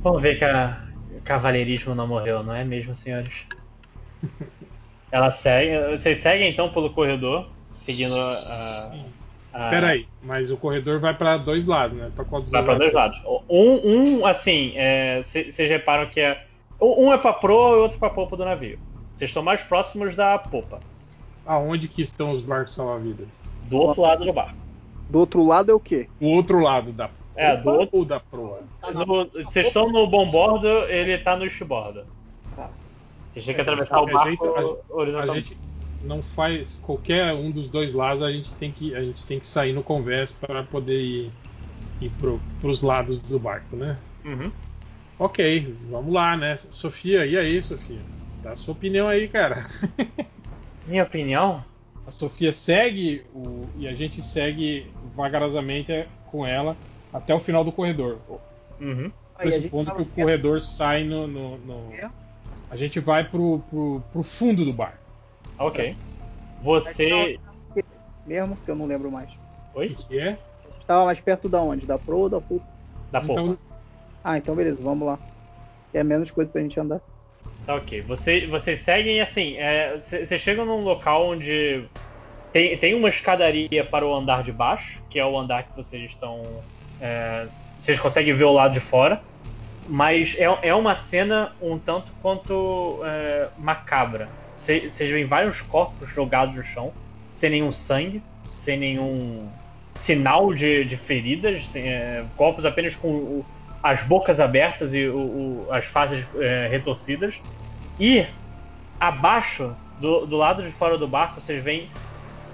Vamos 0.03 0.23
ver 0.23 0.39
que 0.39 0.45
a 0.45 0.83
o 1.11 1.21
cavalheirismo 1.23 1.95
não 1.95 2.07
morreu, 2.07 2.43
não 2.43 2.55
é 2.55 2.65
mesmo, 2.65 2.95
senhores? 2.95 3.35
Ela 5.11 5.33
segue. 5.33 5.97
Vocês 5.97 6.19
seguem 6.19 6.51
então 6.51 6.73
pelo 6.73 6.95
corredor, 6.95 7.53
seguindo 7.79 8.15
a. 8.17 9.20
a 9.53 9.69
Pera 9.69 9.89
aí, 9.89 10.07
mas 10.23 10.51
o 10.51 10.57
corredor 10.57 11.01
vai 11.01 11.13
pra 11.15 11.37
dois 11.37 11.67
lados, 11.67 11.97
né? 11.99 12.11
Pra 12.15 12.25
qual 12.25 12.41
dos 12.43 12.51
Vai 12.51 12.63
para 12.63 12.79
dois 12.79 12.93
lados. 12.93 13.21
Um, 13.49 14.19
um 14.21 14.27
assim, 14.27 14.75
vocês 15.25 15.57
reparam 15.71 16.07
que 16.09 16.21
é. 16.21 16.45
Um 16.81 17.13
é 17.13 17.19
pra 17.19 17.33
proa 17.33 17.77
e 17.77 17.81
outro 17.81 17.99
pra 17.99 18.09
popa 18.11 18.37
do 18.37 18.45
navio. 18.45 18.79
Vocês 19.15 19.29
estão 19.31 19.43
mais 19.43 19.61
próximos 19.63 20.15
da 20.17 20.39
popa, 20.39 20.81
Aonde 21.45 21.89
que 21.89 22.01
estão 22.03 22.31
os 22.31 22.41
barcos 22.41 22.75
salva-vidas? 22.75 23.43
do 23.65 23.77
outro 23.77 24.03
lado 24.03 24.25
do 24.25 24.33
barco. 24.33 24.55
Do 25.11 25.19
outro 25.19 25.45
lado 25.47 25.71
é 25.71 25.75
o 25.75 25.81
quê? 25.81 26.09
O 26.21 26.29
outro 26.29 26.61
lado 26.63 26.93
da 26.93 27.11
É, 27.37 27.57
do 27.57 27.69
outro- 27.71 27.99
ou 27.99 28.05
da 28.05 28.19
proa? 28.21 28.61
No- 28.95 29.27
Vocês 29.45 29.67
estão 29.67 29.91
no 29.91 30.07
bombordo, 30.07 30.67
ele 30.89 31.19
tá 31.19 31.37
no 31.37 31.45
estibordo. 31.45 32.05
Tá. 32.57 32.71
Vocês 33.31 33.45
têm 33.45 33.55
que 33.55 33.61
atravessar 33.61 34.01
o 34.01 34.09
A 34.09 34.13
barco 34.13 34.31
gente- 34.31 34.45
a- 34.47 34.61
A 34.61 34.97
horizontalmente. 34.97 35.49
gente 35.49 35.59
não 36.03 36.23
faz 36.23 36.77
qualquer 36.77 37.33
um 37.35 37.51
dos 37.51 37.69
dois 37.69 37.93
lados, 37.93 38.23
a 38.23 38.33
gente 38.33 38.55
tem 38.55 38.73
que, 38.73 38.95
a 38.95 39.03
gente 39.03 39.25
tem 39.27 39.39
que 39.39 39.47
sair 39.47 39.73
no 39.73 39.83
convés 39.83 40.33
para 40.33 40.63
poder 40.65 41.01
ir, 41.03 41.33
ir 42.01 42.11
pro, 42.11 42.41
pros 42.61 42.83
lados 42.83 43.21
do 43.21 43.39
barco, 43.39 43.77
né? 43.77 43.99
Uhum. 44.25 44.53
Ok, 45.19 45.39
vamos 45.91 46.13
lá, 46.13 46.37
né? 46.37 46.57
Sofia, 46.57 47.27
e 47.27 47.37
aí, 47.37 47.63
Sofia? 47.63 48.01
Dá 48.43 48.53
a 48.53 48.57
sua 48.57 48.73
opinião 48.73 49.07
aí, 49.07 49.29
cara. 49.29 49.65
Minha 50.87 51.05
opinião? 51.05 51.65
A 52.07 52.11
Sofia 52.11 52.53
segue 52.53 53.25
o, 53.35 53.69
e 53.77 53.87
a 53.87 53.95
gente 53.95 54.23
segue 54.23 54.93
vagarosamente 55.17 55.93
com 56.31 56.47
ela 56.47 56.77
até 57.13 57.35
o 57.35 57.41
final 57.41 57.65
do 57.65 57.73
corredor. 57.73 58.19
Uhum. 58.81 59.13
Aí 59.39 59.49
a 59.49 59.51
gente 59.53 59.71
Pressupondo 59.71 59.93
que 59.95 60.03
o 60.03 60.07
corredor 60.07 60.61
sai 60.61 61.05
no. 61.05 61.27
no- 61.27 61.59
no- 61.59 61.93
A 62.71 62.77
gente 62.77 63.01
vai 63.01 63.29
pro, 63.29 63.59
pro, 63.71 64.01
pro 64.13 64.23
fundo 64.23 64.65
do 64.65 64.73
barco. 64.73 65.00
Ok. 65.61 65.95
Você. 66.63 67.39
Mesmo, 68.27 68.57
que 68.65 68.71
eu 68.71 68.75
não 68.75 68.87
lembro 68.87 69.11
mais. 69.11 69.31
Oi? 69.75 69.89
O 69.89 70.09
que 70.09 70.19
é? 70.19 70.29
A 70.31 70.73
gente 70.73 70.87
tava 70.87 71.05
mais 71.05 71.21
perto 71.21 71.49
da 71.49 71.61
onde? 71.61 71.87
Da 71.87 71.99
proa 71.99 72.23
ou 72.23 72.29
da 72.29 72.41
popa? 72.41 72.65
Da 73.13 73.21
popa. 73.21 73.41
Então, 73.41 73.59
Ah, 74.25 74.39
então 74.39 74.55
beleza, 74.55 74.83
vamos 74.83 75.07
lá. 75.07 75.19
É 75.93 76.03
menos 76.03 76.31
coisa 76.31 76.51
pra 76.51 76.63
gente 76.63 76.79
andar. 76.81 77.01
Tá 77.67 77.75
ok. 77.75 78.01
Você, 78.03 78.47
vocês 78.47 78.81
seguem 78.81 79.21
assim. 79.21 79.57
Vocês 80.01 80.41
chegam 80.41 80.65
num 80.65 80.83
local 80.83 81.29
onde 81.29 81.85
tem, 82.53 82.77
tem 82.79 82.95
uma 82.95 83.09
escadaria 83.09 83.85
para 83.85 84.07
o 84.07 84.15
andar 84.15 84.43
de 84.43 84.53
baixo, 84.53 85.03
que 85.11 85.19
é 85.19 85.27
o 85.27 85.39
andar 85.39 85.65
que 85.65 85.77
vocês 85.77 86.11
estão. 86.11 86.43
é, 87.01 87.47
vocês 87.81 87.99
conseguem 87.99 88.35
ver 88.35 88.45
o 88.45 88.53
lado 88.53 88.73
de 88.73 88.81
fora. 88.81 89.21
Mas 89.89 90.37
é, 90.39 90.69
é 90.69 90.75
uma 90.75 90.95
cena 90.97 91.53
um 91.61 91.79
tanto 91.79 92.13
quanto 92.23 93.01
é, 93.05 93.49
macabra. 93.59 94.29
Vocês 94.61 94.99
veem 95.11 95.25
vários 95.25 95.63
corpos 95.63 96.09
jogados 96.11 96.55
no 96.55 96.63
chão, 96.63 96.93
sem 97.35 97.49
nenhum 97.51 97.73
sangue, 97.73 98.23
sem 98.45 98.79
nenhum 98.79 99.49
sinal 99.95 100.53
de, 100.53 100.85
de 100.85 100.97
feridas, 100.99 101.67
sem, 101.69 101.89
é, 101.89 102.25
corpos 102.37 102.67
apenas 102.67 102.95
com 102.95 103.09
o- 103.09 103.45
as 103.83 104.03
bocas 104.03 104.39
abertas 104.39 104.93
e 104.93 105.07
o- 105.09 105.17
o- 105.67 105.67
as 105.73 105.87
faces 105.87 106.25
é, 106.39 106.69
retorcidas. 106.71 107.41
E 107.99 108.27
abaixo, 108.99 109.75
do, 109.99 110.27
do 110.27 110.37
lado 110.37 110.63
de 110.63 110.71
fora 110.73 110.99
do 110.99 111.09
barco, 111.09 111.41
vocês 111.41 111.63
veem 111.65 111.89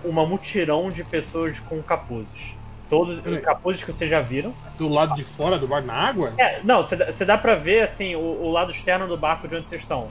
uma 0.05 0.24
mutirão 0.24 0.90
de 0.90 1.03
pessoas 1.03 1.58
com 1.60 1.83
capuzes. 1.83 2.55
Todos 2.89 3.19
os 3.19 3.40
capuzes 3.40 3.83
que 3.83 3.92
vocês 3.92 4.08
já 4.08 4.21
viram. 4.21 4.55
do 4.78 4.89
lado 4.89 5.17
de 5.17 5.24
fora 5.24 5.58
do 5.58 5.67
barco, 5.67 5.89
na 5.89 5.94
água? 5.94 6.35
É, 6.39 6.62
não, 6.62 6.83
você 6.85 7.24
dá- 7.24 7.37
pra 7.37 7.56
ver 7.56 7.83
assim 7.83 8.15
o, 8.15 8.21
o 8.21 8.51
lado 8.53 8.71
externo 8.71 9.08
do 9.08 9.17
barco 9.17 9.49
de 9.49 9.56
onde 9.56 9.67
vocês 9.67 9.81
estão. 9.81 10.08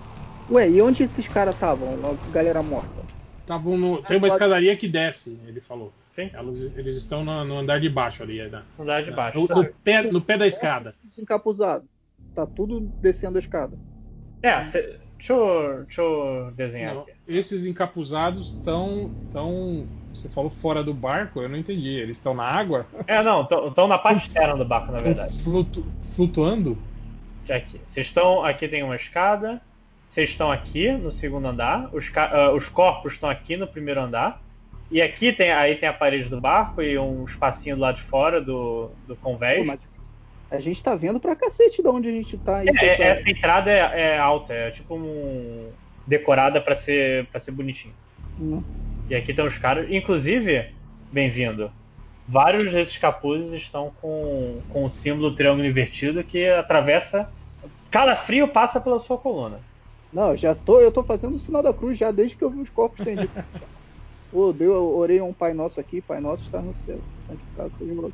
Ué, 0.49 0.69
e 0.69 0.81
onde 0.81 1.03
esses 1.03 1.28
caras 1.28 1.56
estavam? 1.56 1.90
A 2.28 2.31
galera 2.31 2.61
morta. 2.61 3.03
Tavam 3.45 3.78
no, 3.78 4.01
tem 4.01 4.17
uma 4.17 4.28
escadaria 4.28 4.76
que 4.76 4.88
desce, 4.88 5.40
ele 5.47 5.61
falou. 5.61 5.92
Sim. 6.11 6.29
Elas- 6.33 6.61
eles 6.76 6.97
estão 6.97 7.24
no, 7.24 7.44
no 7.45 7.58
andar 7.58 7.79
de 7.79 7.90
baixo 7.90 8.24
ali. 8.24 8.42
né? 8.49 8.63
No 8.78 8.83
andar 8.83 9.03
de 9.03 9.11
baixo. 9.11 9.38
No, 9.40 9.47
no 9.47 9.65
pé, 9.83 10.01
no 10.03 10.22
pé 10.22 10.38
da 10.38 10.47
escada. 10.47 10.95
Desencapuzado. 11.03 11.85
Tá 12.33 12.45
tudo 12.45 12.90
descendo 13.01 13.38
a 13.38 13.40
escada. 13.40 13.78
É, 14.42 14.63
cê- 14.65 14.99
deixa, 15.17 15.33
eu, 15.33 15.83
deixa 15.85 16.01
eu 16.01 16.51
desenhar 16.56 16.94
Não, 16.95 17.01
aqui. 17.01 17.11
esses 17.28 17.65
encapuzados 17.65 18.49
estão. 18.49 19.11
Tão, 19.31 19.85
você 20.13 20.29
falou 20.29 20.49
fora 20.49 20.83
do 20.83 20.94
barco? 20.94 21.42
Eu 21.42 21.49
não 21.49 21.58
entendi. 21.58 21.90
Eles 21.90 22.17
estão 22.17 22.33
na 22.33 22.44
água? 22.45 22.85
É, 23.06 23.22
não, 23.22 23.44
estão 23.44 23.88
na 23.88 23.97
parte 23.97 24.28
externa 24.28 24.56
do 24.56 24.65
barco, 24.65 24.92
na 24.92 24.99
verdade. 24.99 25.33
Flutu- 25.33 25.83
flutuando? 26.01 26.78
Aqui. 27.49 27.79
Vocês 27.85 28.08
estão. 28.08 28.44
Aqui 28.44 28.67
tem 28.67 28.81
uma 28.83 28.95
escada. 28.95 29.61
Vocês 30.15 30.30
estão 30.30 30.49
aqui 30.49 30.90
no 30.94 31.12
segundo 31.12 31.46
andar. 31.46 31.94
Os, 31.94 32.10
ah, 32.15 32.53
os 32.53 32.69
corpos 32.69 33.12
estão 33.12 33.30
aqui 33.30 33.58
no 33.58 33.67
primeiro 33.67 33.99
andar. 33.99 34.42
E 34.90 35.01
aqui 35.01 35.33
tem, 35.33 35.51
aí 35.51 35.76
tem 35.76 35.90
a 35.90 35.94
parede 35.94 36.30
do 36.30 36.40
barco 36.40 36.81
e 36.81 36.98
um 36.98 37.26
espacinho 37.26 37.76
do 37.76 37.81
lado 37.81 37.98
de 37.98 38.03
fora 38.03 38.40
do, 38.40 38.92
do 39.06 39.17
convés. 39.17 39.60
Pô, 39.60 39.65
mas 39.65 39.94
a 40.49 40.62
gente 40.62 40.81
tá 40.81 40.96
vendo 40.96 41.19
pra 41.19 41.35
cacete 41.35 41.81
de 41.81 41.90
onde 41.90 42.08
a 42.08 42.12
gente 42.14 42.38
tá 42.38 42.60
aí. 42.60 42.69
É, 42.69 42.72
pessoal. 42.72 43.10
essa 43.10 43.30
entrada 43.30 43.69
é, 43.69 44.14
é 44.14 44.17
alta, 44.17 44.53
é 44.53 44.72
tipo 44.72 44.96
um. 44.96 45.69
decorada 46.08 46.62
pra 46.62 46.76
ser, 46.76 47.26
pra 47.26 47.38
ser 47.38 47.51
bonitinho. 47.51 47.94
Hum. 48.40 48.64
E 49.10 49.15
aqui 49.15 49.31
estão 49.31 49.46
os 49.46 49.58
caras. 49.58 49.92
Inclusive, 49.92 50.69
bem-vindo. 51.12 51.69
Vários 52.26 52.72
desses 52.72 52.98
capuzes 52.98 53.51
estão 53.51 53.92
com, 54.01 54.62
com 54.69 54.85
o 54.85 54.90
símbolo 54.90 55.35
triângulo 55.35 55.67
invertido 55.67 56.24
que 56.24 56.48
atravessa. 56.48 57.30
Cada 57.92 58.15
frio 58.15 58.48
passa 58.48 58.80
pela 58.80 58.98
sua 58.98 59.17
coluna. 59.17 59.60
Não, 60.11 60.31
eu 60.31 60.38
já 60.38 60.55
tô, 60.55 60.79
eu 60.79 60.91
tô 60.91 61.03
fazendo 61.03 61.35
o 61.35 61.39
sinal 61.39 61.61
da 61.61 61.73
cruz 61.73 61.97
já 61.97 62.11
desde 62.11 62.38
que 62.38 62.43
eu 62.43 62.51
vi 62.51 62.59
os 62.61 62.69
corpos 62.69 62.99
estendidos. 62.99 63.33
Pô, 64.31 64.51
deu, 64.51 64.73
eu 64.73 64.85
orei 64.95 65.21
um 65.21 65.33
Pai 65.33 65.53
Nosso 65.53 65.79
aqui, 65.79 66.01
Pai 66.01 66.19
Nosso 66.19 66.43
está 66.43 66.61
no 66.61 66.73
céu. 66.75 67.03
Santificado 67.27 67.73
seja 67.77 67.91
o 67.93 67.95
nome. 67.95 68.13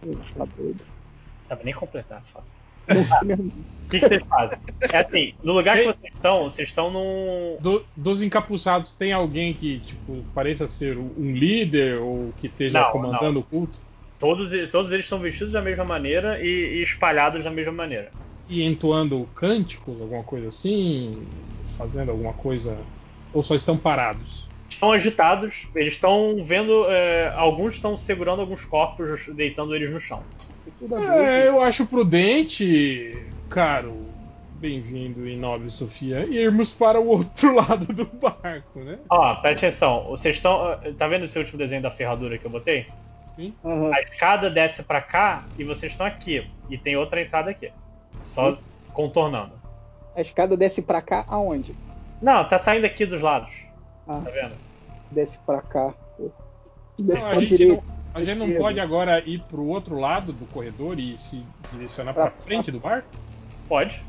Pô, 0.00 0.16
Tá 0.34 0.44
doido. 0.44 0.86
Sabe 1.48 1.64
nem 1.64 1.74
completar, 1.74 2.22
mesmo. 2.22 2.46
O 3.86 3.88
que, 3.88 4.00
que 4.00 4.08
vocês 4.08 4.22
fazem? 4.28 4.58
É 4.92 4.98
assim, 4.98 5.32
no 5.44 5.52
lugar 5.52 5.78
que 5.78 5.84
vocês 5.84 6.12
estão, 6.12 6.42
vocês 6.44 6.68
estão 6.68 6.90
num. 6.90 7.56
Do- 7.60 7.84
dos 7.96 8.20
encapuçados, 8.20 8.96
tem 8.96 9.12
alguém 9.12 9.54
que 9.54 9.80
tipo, 9.80 10.24
pareça 10.34 10.66
ser 10.66 10.98
um 10.98 11.32
líder 11.32 11.98
ou 12.00 12.32
que 12.32 12.48
esteja 12.48 12.80
Não, 12.80 12.90
comandando 12.90 13.34
não. 13.34 13.40
o 13.40 13.44
culto? 13.44 13.78
Todos, 14.18 14.50
todos 14.72 14.90
eles 14.90 15.06
são 15.06 15.20
vestidos 15.20 15.52
da 15.52 15.62
mesma 15.62 15.84
maneira 15.84 16.40
e, 16.42 16.78
e 16.78 16.82
espalhados 16.82 17.44
da 17.44 17.50
mesma 17.50 17.72
maneira. 17.72 18.12
E 18.48 18.64
entoando 18.64 19.28
cânticos, 19.34 20.00
alguma 20.00 20.22
coisa 20.22 20.48
assim? 20.48 21.20
Fazendo 21.76 22.10
alguma 22.10 22.32
coisa. 22.32 22.78
Ou 23.32 23.42
só 23.42 23.54
estão 23.54 23.76
parados? 23.76 24.46
Estão 24.70 24.92
agitados, 24.92 25.66
eles 25.74 25.94
estão 25.94 26.44
vendo. 26.44 26.84
é, 26.90 27.32
alguns 27.34 27.74
estão 27.74 27.96
segurando 27.96 28.40
alguns 28.40 28.64
corpos, 28.64 29.26
deitando 29.34 29.74
eles 29.74 29.90
no 29.90 30.00
chão. 30.00 30.22
É, 31.22 31.48
eu 31.48 31.62
acho 31.62 31.86
prudente, 31.86 33.16
caro, 33.48 33.94
bem-vindo 34.60 35.28
e 35.28 35.36
nobre 35.36 35.70
Sofia, 35.70 36.26
irmos 36.26 36.72
para 36.72 37.00
o 37.00 37.06
outro 37.06 37.54
lado 37.56 37.86
do 37.86 38.04
barco, 38.18 38.80
né? 38.80 38.98
Ó, 39.08 39.34
presta 39.36 39.66
atenção. 39.66 40.04
Vocês 40.08 40.36
estão. 40.36 40.78
Tá 40.98 41.06
vendo 41.08 41.24
esse 41.24 41.38
último 41.38 41.58
desenho 41.58 41.82
da 41.82 41.90
ferradura 41.90 42.36
que 42.36 42.46
eu 42.46 42.50
botei? 42.50 42.86
Sim. 43.34 43.54
Aham. 43.64 43.92
A 43.94 44.00
escada 44.00 44.50
desce 44.50 44.82
pra 44.82 45.00
cá 45.00 45.46
e 45.58 45.64
vocês 45.64 45.92
estão 45.92 46.06
aqui. 46.06 46.44
E 46.68 46.76
tem 46.76 46.96
outra 46.96 47.22
entrada 47.22 47.50
aqui. 47.50 47.70
Só 48.26 48.58
contornando. 48.92 49.52
A 50.14 50.20
escada 50.20 50.56
desce 50.56 50.80
pra 50.82 51.02
cá 51.02 51.24
aonde? 51.28 51.74
Não, 52.22 52.44
tá 52.48 52.58
saindo 52.58 52.86
aqui 52.86 53.04
dos 53.04 53.20
lados. 53.20 53.50
Ah. 54.08 54.20
Tá 54.24 54.30
vendo? 54.30 54.54
Desce 55.10 55.38
pra 55.44 55.60
cá. 55.60 55.94
Desce 56.98 57.22
Não, 57.22 57.28
pra 57.30 57.36
a, 57.38 57.40
gente 57.40 57.56
direita. 57.56 57.82
não, 57.82 57.94
a 58.14 58.24
gente 58.24 58.38
não 58.38 58.50
pode 58.58 58.80
agora 58.80 59.20
ir 59.26 59.40
pro 59.42 59.66
outro 59.66 59.98
lado 59.98 60.32
do 60.32 60.46
corredor 60.46 60.98
e 60.98 61.18
se 61.18 61.44
direcionar 61.72 62.14
pra 62.14 62.30
frente 62.30 62.70
do 62.72 62.80
barco? 62.80 63.08
Pode. 63.68 64.02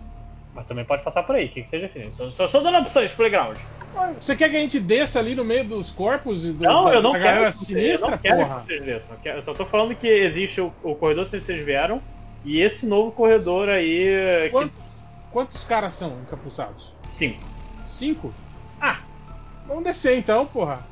Mas 0.56 0.66
também 0.66 0.86
pode 0.86 1.04
passar 1.04 1.24
por 1.24 1.36
aí. 1.36 1.46
O 1.46 1.50
que, 1.50 1.62
que 1.64 1.70
seja 1.70 1.88
definido? 1.88 2.16
Só, 2.16 2.30
só, 2.30 2.48
só 2.48 2.60
dando 2.62 2.80
opções, 2.80 3.12
playground. 3.14 3.58
Você 4.20 4.36
quer 4.36 4.50
que 4.50 4.56
a 4.56 4.60
gente 4.60 4.80
desça 4.80 5.20
ali 5.20 5.36
no 5.36 5.44
meio 5.44 5.66
dos 5.66 5.92
corpos 5.92 6.46
e 6.46 6.54
do, 6.54 6.64
Não, 6.64 6.86
da, 6.86 6.94
eu 6.94 7.02
não 7.02 7.12
da 7.12 7.20
quero. 7.20 7.32
galera 7.36 7.52
que 7.52 7.58
sinistra, 7.58 8.08
eu 8.08 8.12
não 8.12 8.18
quero 8.18 8.38
porra? 8.38 8.60
que 8.62 8.68
vocês 8.68 8.86
desçam. 8.86 9.18
Eu 9.26 9.42
só 9.42 9.54
tô 9.54 9.66
falando 9.66 9.96
que 9.96 10.08
existe 10.08 10.62
o, 10.62 10.72
o 10.84 10.96
corredor 10.96 11.26
que 11.26 11.40
vocês 11.42 11.66
vieram 11.66 12.02
e 12.48 12.62
esse 12.62 12.86
novo 12.86 13.12
corredor 13.12 13.68
aí. 13.70 14.46
que- 14.46 14.50
Quantos, 14.52 14.82
quantos 15.30 15.64
caras 15.64 15.96
são 15.96 16.22
encapuçados? 16.22 16.96
Cinco. 17.04 17.46
Cinco? 17.88 18.34
Ah, 18.80 19.02
vamos 19.66 19.84
descer 19.84 20.18
então, 20.18 20.46
porra. 20.46 20.86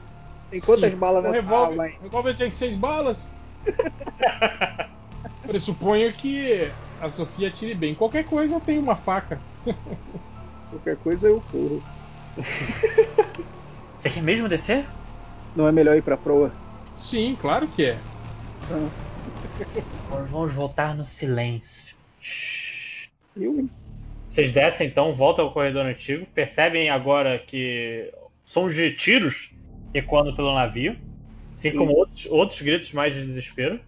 Tem 0.50 0.60
quantas 0.60 0.90
Cinco. 0.92 1.00
balas 1.00 1.24
O 1.24 1.28
nessa 1.28 1.42
revólver, 1.42 1.96
o 2.00 2.04
revólver 2.04 2.34
tem 2.38 2.52
seis 2.52 2.76
balas. 2.76 3.34
Pressuponho 5.42 6.12
que 6.14 6.72
a 7.00 7.10
Sofia 7.10 7.50
tire 7.52 7.74
bem. 7.76 7.96
Qualquer 7.96 8.26
coisa 8.26 8.56
eu 8.56 8.60
tenho 8.62 8.82
uma 8.82 8.96
faca. 8.96 9.42
Qualquer 10.70 10.98
coisa 10.98 11.28
eu 11.28 11.42
corro. 11.42 11.84
Você 13.98 14.10
quer 14.10 14.22
mesmo 14.22 14.48
descer? 14.50 14.88
Não 15.56 15.68
é 15.68 15.72
melhor 15.72 15.96
ir 15.96 16.02
pra 16.02 16.18
proa? 16.18 16.54
Sim, 16.98 17.36
claro 17.36 17.68
que 17.68 17.86
é. 17.86 18.00
Então, 18.64 18.92
Nós 20.10 20.28
vamos 20.32 20.52
voltar 20.56 20.96
no 20.96 21.06
silêncio. 21.06 21.96
eu? 23.36 23.70
Vocês 24.30 24.52
descem 24.52 24.88
então, 24.88 25.14
voltam 25.16 25.46
ao 25.46 25.54
corredor 25.54 25.86
antigo, 25.86 26.26
percebem 26.34 26.90
agora 26.90 27.40
que 27.40 28.12
sons 28.44 28.74
de 28.76 28.94
tiros 28.96 29.52
ecoando 29.94 30.36
pelo 30.36 30.54
navio, 30.54 30.98
assim 31.58 31.72
Sim. 31.72 31.76
como 31.76 31.94
outros, 31.94 32.26
outros 32.28 32.62
gritos 32.62 32.92
mais 32.94 33.14
de 33.16 33.26
desespero. 33.26 33.82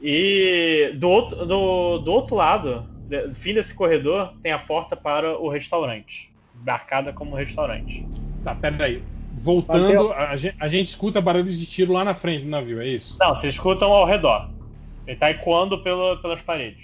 E 0.00 0.92
do 0.98 1.08
outro, 1.10 1.46
do, 1.46 1.98
do 2.00 2.12
outro 2.12 2.36
lado, 2.36 2.88
do 3.08 3.34
fim 3.34 3.54
desse 3.54 3.74
corredor, 3.74 4.34
tem 4.42 4.52
a 4.52 4.58
porta 4.58 4.96
para 4.96 5.38
o 5.40 5.48
restaurante, 5.50 6.32
marcada 6.54 7.12
como 7.12 7.36
restaurante. 7.36 8.08
Tá, 8.42 8.54
pera 8.54 8.84
aí. 8.86 9.06
Voltando, 9.32 10.12
a, 10.12 10.36
gen- 10.36 10.54
a 10.58 10.68
gente 10.68 10.88
escuta 10.88 11.20
barulhos 11.20 11.58
de 11.58 11.66
tiro 11.66 11.92
lá 11.92 12.04
na 12.04 12.14
frente 12.14 12.44
do 12.44 12.50
navio, 12.50 12.80
é 12.80 12.88
isso? 12.88 13.20
Não, 13.20 13.36
vocês 13.36 13.54
escutam 13.54 13.92
ao 13.92 14.04
redor. 14.06 14.44
Ele 15.10 15.18
tá 15.18 15.28
ecoando 15.28 15.82
pelo, 15.82 16.16
pelas 16.22 16.40
paredes. 16.40 16.80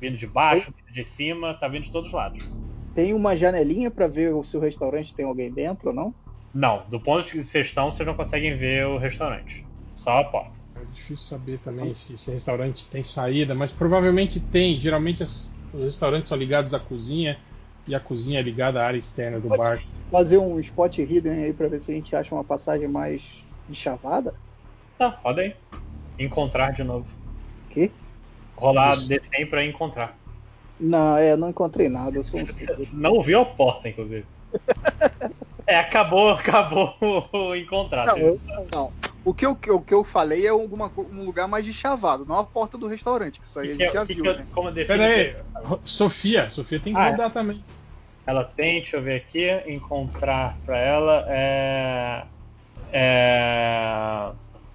Vindo 0.00 0.16
de 0.16 0.26
baixo, 0.26 0.72
vindo 0.72 0.94
de 0.94 1.04
cima, 1.04 1.52
tá 1.60 1.68
vindo 1.68 1.84
de 1.84 1.90
todos 1.90 2.08
os 2.08 2.14
lados. 2.14 2.42
Tem 2.94 3.12
uma 3.12 3.36
janelinha 3.36 3.90
pra 3.90 4.08
ver 4.08 4.32
se 4.44 4.56
o 4.56 4.60
restaurante 4.60 5.14
tem 5.14 5.26
alguém 5.26 5.52
dentro 5.52 5.90
ou 5.90 5.94
não? 5.94 6.14
Não, 6.54 6.88
do 6.88 6.98
ponto 6.98 7.30
que 7.30 7.44
vocês 7.44 7.66
estão, 7.66 7.92
vocês 7.92 8.06
não 8.06 8.14
conseguem 8.14 8.56
ver 8.56 8.86
o 8.86 8.96
restaurante. 8.96 9.62
Só 9.94 10.20
a 10.20 10.24
porta. 10.24 10.58
É 10.74 10.84
difícil 10.86 11.26
saber 11.26 11.58
também 11.58 11.92
se 11.92 12.14
esse 12.14 12.30
restaurante 12.30 12.88
tem 12.88 13.02
saída, 13.02 13.54
mas 13.54 13.72
provavelmente 13.72 14.40
tem. 14.40 14.80
Geralmente 14.80 15.22
as- 15.22 15.54
os 15.70 15.84
restaurantes 15.84 16.30
são 16.30 16.38
ligados 16.38 16.72
à 16.72 16.80
cozinha 16.80 17.38
e 17.86 17.94
a 17.94 18.00
cozinha 18.00 18.38
é 18.40 18.42
ligada 18.42 18.80
à 18.82 18.86
área 18.86 18.98
externa 18.98 19.38
do 19.38 19.50
barco. 19.50 19.84
Fazer 20.10 20.38
um 20.38 20.58
spot 20.60 20.96
hidden 20.96 21.44
aí 21.44 21.52
pra 21.52 21.68
ver 21.68 21.82
se 21.82 21.92
a 21.92 21.94
gente 21.94 22.16
acha 22.16 22.34
uma 22.34 22.44
passagem 22.44 22.88
mais 22.88 23.22
de 23.68 23.74
chavada? 23.74 24.34
Tá, 24.96 25.10
pode 25.12 25.40
aí. 25.42 25.54
Encontrar 26.18 26.72
de 26.72 26.82
novo. 26.82 27.06
Quê? 27.76 27.90
Rolar 28.56 28.94
Isso. 28.94 29.06
D100 29.06 29.50
pra 29.50 29.62
encontrar. 29.62 30.16
Não, 30.80 31.18
é, 31.18 31.36
não 31.36 31.50
encontrei 31.50 31.90
nada, 31.90 32.16
eu 32.16 32.24
sou 32.24 32.40
um. 32.40 32.44
Não 32.94 33.20
viu 33.22 33.40
a 33.40 33.44
porta, 33.44 33.88
inclusive. 33.88 34.24
É, 35.68 35.80
acabou, 35.80 36.30
acabou 36.30 36.94
o 37.32 37.52
encontrar. 37.56 38.06
Não, 38.06 38.16
eu- 38.18 38.40
não. 38.72 38.88
O 39.24 39.34
que, 39.34 39.44
eu, 39.44 39.50
o 39.50 39.80
que 39.80 39.92
eu 39.92 40.04
falei 40.04 40.46
é 40.46 40.50
alguma, 40.50 40.92
um 40.96 41.24
lugar 41.24 41.48
mais 41.48 41.64
de 41.64 41.72
chavado, 41.74 42.24
não 42.24 42.38
a 42.38 42.44
porta 42.44 42.78
do 42.78 42.86
restaurante, 42.86 43.40
que 43.40 43.46
isso 43.48 43.58
aí 43.58 43.66
a 43.66 43.72
Que 43.72 43.78
gente 43.80 43.88
que- 43.88 43.94
já 43.94 44.06
que 44.06 44.14
viu, 44.14 44.22
que 44.22 44.28
eu- 44.28 44.36
né? 44.36 44.46
como 44.52 44.70
define 44.70 44.86
Pera 44.98 45.04
aí, 45.12 45.36
Ro- 45.64 45.80
Sofia, 45.84 46.48
Sofia 46.50 46.78
tem 46.78 46.92
que 46.94 46.98
Ah, 47.00 47.08
é. 47.08 47.28
também. 47.30 47.60
Ela 48.24 48.44
tem, 48.44 48.76
deixa 48.80 48.96
eu 48.96 49.02
ver 49.02 49.16
aqui, 49.16 49.50
encontrar 49.68 50.56
pra 50.64 50.78
ela 50.78 51.24
é. 51.26 52.22
É. 52.92 54.30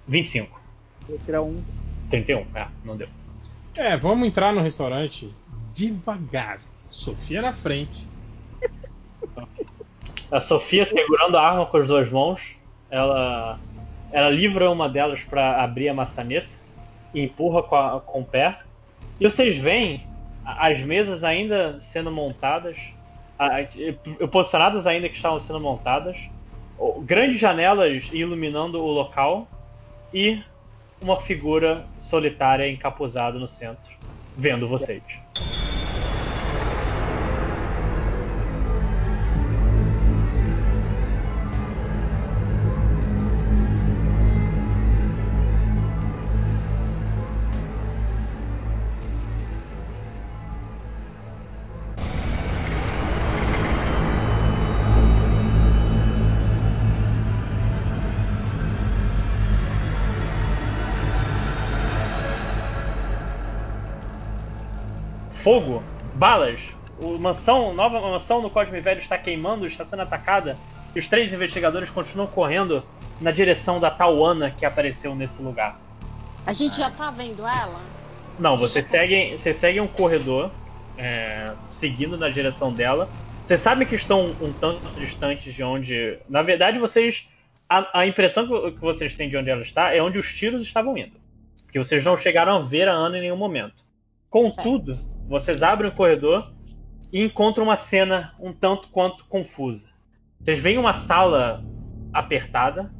25. 0.06 0.60
Vou 1.08 1.18
tirar 1.24 1.40
um. 1.40 1.62
31, 2.12 2.46
é, 2.54 2.66
não 2.84 2.96
deu. 2.96 3.08
É, 3.74 3.96
vamos 3.96 4.28
entrar 4.28 4.52
no 4.52 4.60
restaurante 4.60 5.30
devagar. 5.74 6.58
Sofia 6.90 7.40
na 7.40 7.52
frente. 7.52 8.06
A 10.30 10.40
Sofia 10.40 10.84
segurando 10.84 11.36
a 11.36 11.46
arma 11.46 11.66
com 11.66 11.76
as 11.78 11.86
duas 11.86 12.10
mãos, 12.10 12.40
ela, 12.90 13.58
ela 14.10 14.28
livra 14.30 14.70
uma 14.70 14.88
delas 14.88 15.20
pra 15.24 15.62
abrir 15.62 15.88
a 15.88 15.94
maçaneta 15.94 16.48
e 17.14 17.20
empurra 17.22 17.62
com, 17.62 17.76
a- 17.76 18.00
com 18.00 18.20
o 18.20 18.24
pé. 18.24 18.58
E 19.20 19.24
vocês 19.24 19.56
veem 19.56 20.06
as 20.44 20.80
mesas 20.80 21.22
ainda 21.24 21.78
sendo 21.80 22.10
montadas, 22.10 22.76
posicionadas 24.30 24.86
ainda 24.86 25.08
que 25.08 25.16
estavam 25.16 25.38
sendo 25.40 25.60
montadas, 25.60 26.16
grandes 27.04 27.38
janelas 27.38 28.08
iluminando 28.12 28.82
o 28.82 28.90
local 28.90 29.46
e 30.12 30.42
uma 31.02 31.20
figura 31.20 31.86
solitária 31.98 32.70
encapuzada 32.70 33.38
no 33.38 33.48
centro, 33.48 33.92
vendo 34.36 34.68
vocês. 34.68 35.02
Fogo, 65.42 65.82
balas. 66.14 66.60
O 66.98 67.18
mansão, 67.18 67.74
nova 67.74 68.00
mansão 68.00 68.40
no 68.40 68.48
Cosme 68.48 68.80
Velho 68.80 69.00
está 69.00 69.18
queimando, 69.18 69.66
está 69.66 69.84
sendo 69.84 70.02
atacada. 70.02 70.56
E 70.94 70.98
os 70.98 71.08
três 71.08 71.32
investigadores 71.32 71.90
continuam 71.90 72.28
correndo 72.28 72.82
na 73.20 73.30
direção 73.30 73.80
da 73.80 73.90
Tauana 73.90 74.50
que 74.50 74.64
apareceu 74.64 75.14
nesse 75.14 75.42
lugar. 75.42 75.80
A 76.46 76.52
gente 76.52 76.76
já 76.76 76.90
tá 76.90 77.10
vendo 77.10 77.42
ela? 77.42 77.80
Não, 78.38 78.56
vocês 78.56 78.86
seguem, 78.86 79.36
vocês 79.36 79.56
seguem 79.56 79.80
um 79.80 79.88
corredor, 79.88 80.50
é, 80.96 81.52
seguindo 81.70 82.16
na 82.16 82.28
direção 82.28 82.72
dela. 82.72 83.08
Vocês 83.44 83.60
sabem 83.60 83.86
que 83.86 83.96
estão 83.96 84.36
um 84.40 84.52
tanto 84.52 84.88
distantes 84.98 85.54
de 85.54 85.62
onde. 85.62 86.18
Na 86.28 86.42
verdade, 86.42 86.78
vocês. 86.78 87.26
A, 87.68 88.00
a 88.00 88.06
impressão 88.06 88.46
que, 88.46 88.72
que 88.72 88.80
vocês 88.80 89.14
têm 89.14 89.28
de 89.28 89.36
onde 89.36 89.50
ela 89.50 89.62
está 89.62 89.94
é 89.94 90.02
onde 90.02 90.18
os 90.18 90.32
tiros 90.34 90.62
estavam 90.62 90.96
indo. 90.96 91.20
Que 91.72 91.78
vocês 91.78 92.04
não 92.04 92.16
chegaram 92.16 92.56
a 92.56 92.60
ver 92.60 92.88
a 92.88 92.92
Ana 92.92 93.18
em 93.18 93.22
nenhum 93.22 93.36
momento. 93.36 93.82
Contudo, 94.32 94.92
vocês 95.32 95.62
abrem 95.62 95.90
o 95.90 95.94
corredor 95.94 96.52
e 97.10 97.24
encontram 97.24 97.64
uma 97.64 97.76
cena 97.78 98.34
um 98.38 98.52
tanto 98.52 98.88
quanto 98.88 99.24
confusa. 99.24 99.88
Vocês 100.38 100.60
veem 100.60 100.76
uma 100.76 100.92
sala 100.92 101.64
apertada 102.12 102.92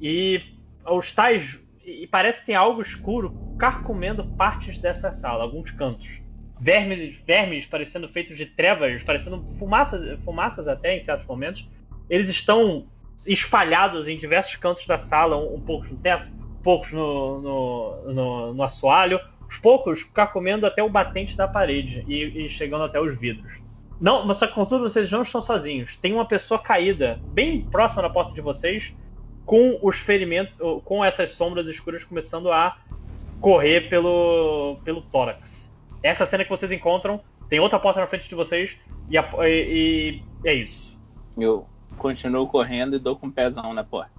e 0.00 0.42
os 0.84 1.12
tais. 1.12 1.56
E 1.84 2.04
parece 2.08 2.40
que 2.40 2.46
tem 2.46 2.56
algo 2.56 2.82
escuro 2.82 3.32
carcomendo 3.56 4.24
partes 4.36 4.78
dessa 4.78 5.12
sala, 5.12 5.44
alguns 5.44 5.70
cantos. 5.70 6.20
Vermes, 6.60 7.16
vermes 7.24 7.64
parecendo 7.64 8.08
feitos 8.08 8.36
de 8.36 8.46
trevas, 8.46 9.04
parecendo 9.04 9.40
fumaças, 9.56 10.18
fumaças 10.24 10.66
até 10.66 10.98
em 10.98 11.02
certos 11.02 11.26
momentos. 11.28 11.64
Eles 12.10 12.28
estão 12.28 12.86
espalhados 13.24 14.08
em 14.08 14.18
diversos 14.18 14.56
cantos 14.56 14.84
da 14.84 14.98
sala, 14.98 15.36
um, 15.36 15.54
um 15.54 15.60
pouco 15.60 15.86
no 15.86 15.96
teto, 15.98 16.28
poucos 16.60 16.90
no, 16.90 17.40
no, 17.40 18.12
no, 18.12 18.54
no 18.54 18.62
assoalho, 18.64 19.20
os 19.48 19.56
poucos 19.56 20.02
ficar 20.02 20.28
comendo 20.28 20.66
até 20.66 20.82
o 20.82 20.88
batente 20.88 21.36
da 21.36 21.48
parede 21.48 22.04
e, 22.06 22.44
e 22.44 22.48
chegando 22.48 22.84
até 22.84 23.00
os 23.00 23.18
vidros. 23.18 23.60
Não, 24.00 24.24
mas 24.24 24.36
só 24.36 24.46
que 24.46 24.54
contudo 24.54 24.84
vocês 24.84 25.10
não 25.10 25.22
estão 25.22 25.40
sozinhos. 25.40 25.96
Tem 25.96 26.12
uma 26.12 26.24
pessoa 26.24 26.60
caída 26.60 27.20
bem 27.32 27.62
próxima 27.62 28.02
da 28.02 28.10
porta 28.10 28.32
de 28.32 28.40
vocês, 28.40 28.94
com 29.44 29.78
os 29.82 29.96
ferimentos, 29.96 30.54
com 30.84 31.04
essas 31.04 31.30
sombras 31.30 31.66
escuras 31.66 32.04
começando 32.04 32.52
a 32.52 32.76
correr 33.40 33.88
pelo, 33.88 34.78
pelo 34.84 35.00
tórax. 35.02 35.72
Essa 36.02 36.26
cena 36.26 36.44
que 36.44 36.50
vocês 36.50 36.70
encontram, 36.70 37.20
tem 37.48 37.58
outra 37.58 37.78
porta 37.78 38.00
na 38.00 38.06
frente 38.06 38.28
de 38.28 38.34
vocês 38.34 38.76
e, 39.08 39.16
a, 39.16 39.28
e, 39.48 40.22
e 40.44 40.48
é 40.48 40.54
isso. 40.54 40.96
Eu 41.36 41.66
continuo 41.96 42.46
correndo 42.46 42.94
e 42.94 42.98
dou 42.98 43.16
com 43.16 43.26
o 43.26 43.32
pezão 43.32 43.72
na 43.72 43.82
porta. 43.82 44.12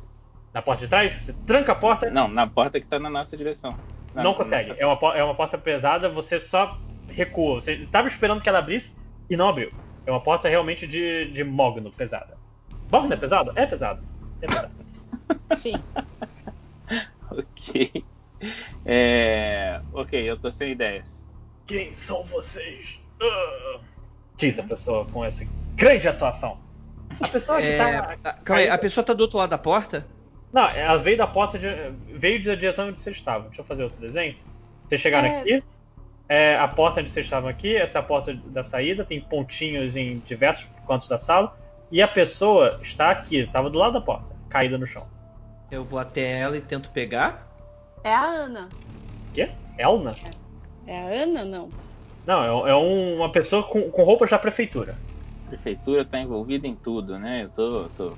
Na 0.53 0.61
porta 0.61 0.83
de 0.83 0.89
trás? 0.89 1.23
Você 1.23 1.33
tranca 1.45 1.71
a 1.73 1.75
porta? 1.75 2.09
Não, 2.09 2.27
na 2.27 2.47
porta 2.47 2.79
que 2.81 2.87
tá 2.87 2.99
na 2.99 3.09
nossa 3.09 3.37
direção. 3.37 3.77
Na, 4.13 4.23
não 4.23 4.33
consegue. 4.33 4.75
É, 4.77 4.85
uma, 4.85 5.15
é 5.15 5.23
uma 5.23 5.35
porta 5.35 5.57
pesada, 5.57 6.09
você 6.09 6.39
só 6.39 6.77
recua. 7.07 7.61
Você 7.61 7.73
estava 7.73 8.07
esperando 8.07 8.41
que 8.41 8.49
ela 8.49 8.59
abrisse 8.59 8.95
e 9.29 9.37
não 9.37 9.49
abriu. 9.49 9.71
É 10.05 10.11
uma 10.11 10.21
porta 10.21 10.49
realmente 10.49 10.87
de, 10.87 11.31
de 11.31 11.43
mogno 11.43 11.91
pesada. 11.91 12.37
Mogno 12.91 13.13
é 13.13 13.17
pesado? 13.17 13.51
É 13.55 13.65
pesado. 13.65 14.03
É 14.41 14.47
pesado. 14.47 14.71
Sim. 15.55 15.73
ok. 17.29 18.03
É... 18.85 19.81
Ok, 19.93 20.19
eu 20.19 20.37
tô 20.37 20.49
sem 20.49 20.71
ideias. 20.71 21.25
Quem 21.67 21.93
são 21.93 22.23
vocês? 22.23 22.99
Uh... 23.21 23.79
Diz 24.37 24.57
a 24.57 24.63
pessoa 24.63 25.05
com 25.05 25.23
essa 25.23 25.45
grande 25.75 26.07
atuação. 26.07 26.57
A 27.19 27.27
pessoa 27.27 27.61
é... 27.61 27.77
tá. 27.77 28.33
Calma 28.43 28.61
aí, 28.61 28.69
a 28.69 28.77
pessoa 28.77 29.03
tá 29.03 29.13
do 29.13 29.21
outro 29.21 29.37
lado 29.37 29.49
da 29.49 29.57
porta? 29.57 30.07
Não, 30.51 30.67
ela 30.67 30.97
veio 30.97 31.17
da 31.17 31.27
porta 31.27 31.59
de. 31.59 31.67
veio 32.17 32.43
da 32.43 32.55
direção 32.55 32.89
onde 32.89 32.99
vocês 32.99 33.15
estavam. 33.15 33.47
Deixa 33.47 33.61
eu 33.61 33.65
fazer 33.65 33.83
outro 33.83 33.99
desenho. 33.99 34.35
Vocês 34.87 34.99
chegaram 34.99 35.27
é... 35.27 35.39
aqui. 35.39 35.63
É 36.27 36.55
a 36.57 36.67
porta 36.67 37.01
onde 37.01 37.09
vocês 37.09 37.25
estavam 37.25 37.49
aqui, 37.49 37.75
essa 37.75 37.97
é 37.97 38.01
a 38.01 38.03
porta 38.03 38.31
da 38.45 38.61
saída, 38.61 39.03
tem 39.03 39.19
pontinhos 39.19 39.95
em 39.95 40.19
diversos 40.19 40.67
cantos 40.87 41.07
da 41.07 41.17
sala. 41.17 41.57
E 41.91 42.03
a 42.03 42.07
pessoa 42.07 42.79
está 42.83 43.09
aqui, 43.09 43.37
estava 43.37 43.67
do 43.67 43.79
lado 43.79 43.93
da 43.93 44.01
porta, 44.01 44.35
caída 44.47 44.77
no 44.77 44.85
chão. 44.85 45.07
Eu 45.71 45.83
vou 45.83 45.97
até 45.97 46.39
ela 46.39 46.55
e 46.55 46.61
tento 46.61 46.91
pegar. 46.91 47.47
É 48.03 48.13
a 48.13 48.23
Ana. 48.23 48.69
Quê? 49.33 49.49
Elna? 49.77 50.15
É, 50.85 50.91
é 50.91 50.99
a 51.01 51.23
Ana, 51.23 51.45
não? 51.45 51.69
Não, 52.27 52.67
é, 52.67 52.71
é 52.71 52.75
um, 52.75 53.17
uma 53.17 53.31
pessoa 53.31 53.63
com, 53.63 53.89
com 53.89 54.03
roupas 54.03 54.29
da 54.29 54.37
prefeitura. 54.37 54.95
A 55.45 55.49
prefeitura 55.49 56.03
está 56.03 56.19
envolvida 56.19 56.67
em 56.67 56.75
tudo, 56.75 57.17
né? 57.17 57.45
Eu 57.45 57.49
tô. 57.49 57.89
tô... 57.97 58.13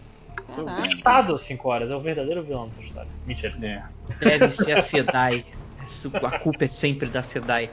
Estado 0.90 1.38
5 1.38 1.69
horas, 1.69 1.92
é 1.92 1.96
o 1.96 1.99
verdadeiro 1.99 2.44
vilão 2.44 2.67
dessa 2.67 2.81
história. 2.81 3.10
Mentira. 3.26 3.56
É. 3.62 3.83
Deve 4.19 4.49
ser 4.49 4.74
a 4.74 4.81
SEDAI. 4.81 5.46
A 6.24 6.40
culpa 6.40 6.65
é 6.65 6.67
sempre 6.67 7.10
da 7.10 7.24
SEDAI. 7.24 7.69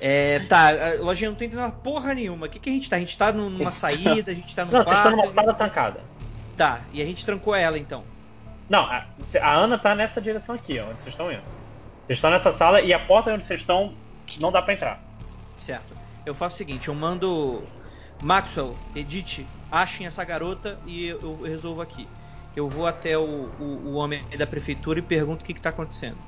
É, 0.00 0.40
tá, 0.40 0.68
a 0.68 1.02
lojinha 1.02 1.30
não 1.30 1.36
tem 1.36 1.48
entendendo 1.48 1.72
porra 1.72 2.14
nenhuma. 2.14 2.46
O 2.46 2.50
que, 2.50 2.58
que 2.58 2.70
a 2.70 2.72
gente 2.72 2.88
tá? 2.88 2.96
A 2.96 2.98
gente 3.00 3.18
tá 3.18 3.32
numa 3.32 3.70
saída, 3.72 4.30
a 4.30 4.34
gente 4.34 4.54
tá 4.54 4.64
no 4.64 4.72
Não, 4.72 4.84
quarto. 4.84 4.88
vocês 4.88 5.12
estão 5.12 5.16
numa 5.16 5.34
sala 5.34 5.54
trancada. 5.54 6.00
Tá, 6.56 6.80
e 6.92 7.02
a 7.02 7.04
gente 7.04 7.24
trancou 7.24 7.54
ela 7.54 7.78
então. 7.78 8.04
Não, 8.68 8.84
a, 8.84 9.06
a, 9.40 9.54
Ana 9.54 9.78
tá 9.78 9.94
nessa 9.94 10.20
direção 10.20 10.54
aqui, 10.54 10.78
ó, 10.78 10.90
onde 10.90 11.02
vocês 11.02 11.14
estão 11.14 11.32
indo. 11.32 11.42
Vocês 12.06 12.18
estão 12.18 12.30
nessa 12.30 12.52
sala 12.52 12.80
e 12.80 12.92
a 12.92 12.98
porta 12.98 13.32
onde 13.32 13.44
vocês 13.44 13.60
estão 13.60 13.94
não 14.40 14.52
dá 14.52 14.60
para 14.60 14.74
entrar. 14.74 15.00
Certo. 15.56 15.96
Eu 16.26 16.34
faço 16.34 16.56
o 16.56 16.58
seguinte, 16.58 16.88
eu 16.88 16.94
mando 16.94 17.62
Maxwell, 18.22 18.76
Edith, 18.94 19.46
achem 19.70 20.06
essa 20.06 20.24
garota 20.24 20.78
e 20.86 21.08
eu, 21.08 21.42
resolvo 21.42 21.80
aqui. 21.80 22.08
Eu 22.56 22.68
vou 22.68 22.86
até 22.86 23.16
o, 23.16 23.22
o, 23.22 23.88
o 23.88 23.94
homem 23.94 24.24
da 24.36 24.46
prefeitura 24.46 24.98
e 24.98 25.02
pergunto 25.02 25.42
o 25.42 25.46
que, 25.46 25.54
que 25.54 25.60
tá 25.60 25.70
acontecendo. 25.70 26.18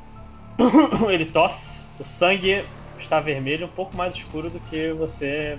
Ele 1.10 1.26
tosse, 1.26 1.78
o 1.98 2.04
sangue 2.04 2.64
está 2.98 3.20
vermelho, 3.20 3.66
um 3.66 3.70
pouco 3.70 3.96
mais 3.96 4.14
escuro 4.14 4.50
do 4.50 4.60
que 4.60 4.92
você 4.92 5.58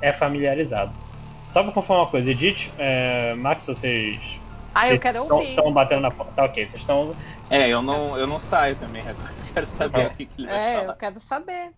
é 0.00 0.12
familiarizado. 0.12 0.92
Só 1.48 1.62
pra 1.62 1.72
confirmar 1.72 2.04
uma 2.04 2.10
coisa, 2.10 2.30
Edith, 2.30 2.70
é, 2.78 3.34
Max, 3.34 3.66
vocês. 3.66 4.40
Ah, 4.74 4.90
eu 4.90 4.98
quero 4.98 5.22
ouvir. 5.22 5.50
Estão 5.50 5.72
batendo 5.72 6.02
na 6.02 6.10
porta. 6.10 6.32
Tá 6.32 6.44
ok, 6.44 6.66
vocês 6.66 6.80
estão. 6.80 7.14
É, 7.48 7.68
eu 7.68 7.80
não, 7.80 8.18
eu 8.18 8.26
não 8.26 8.38
saio 8.40 8.74
também 8.76 9.02
agora. 9.02 9.32
Quero 9.54 9.66
saber 9.66 10.06
o 10.06 10.10
que, 10.10 10.26
que 10.26 10.42
ele 10.42 10.48
vai 10.48 10.58
É, 10.58 10.74
falar. 10.80 10.92
eu 10.92 10.96
quero 10.96 11.20
saber. 11.20 11.72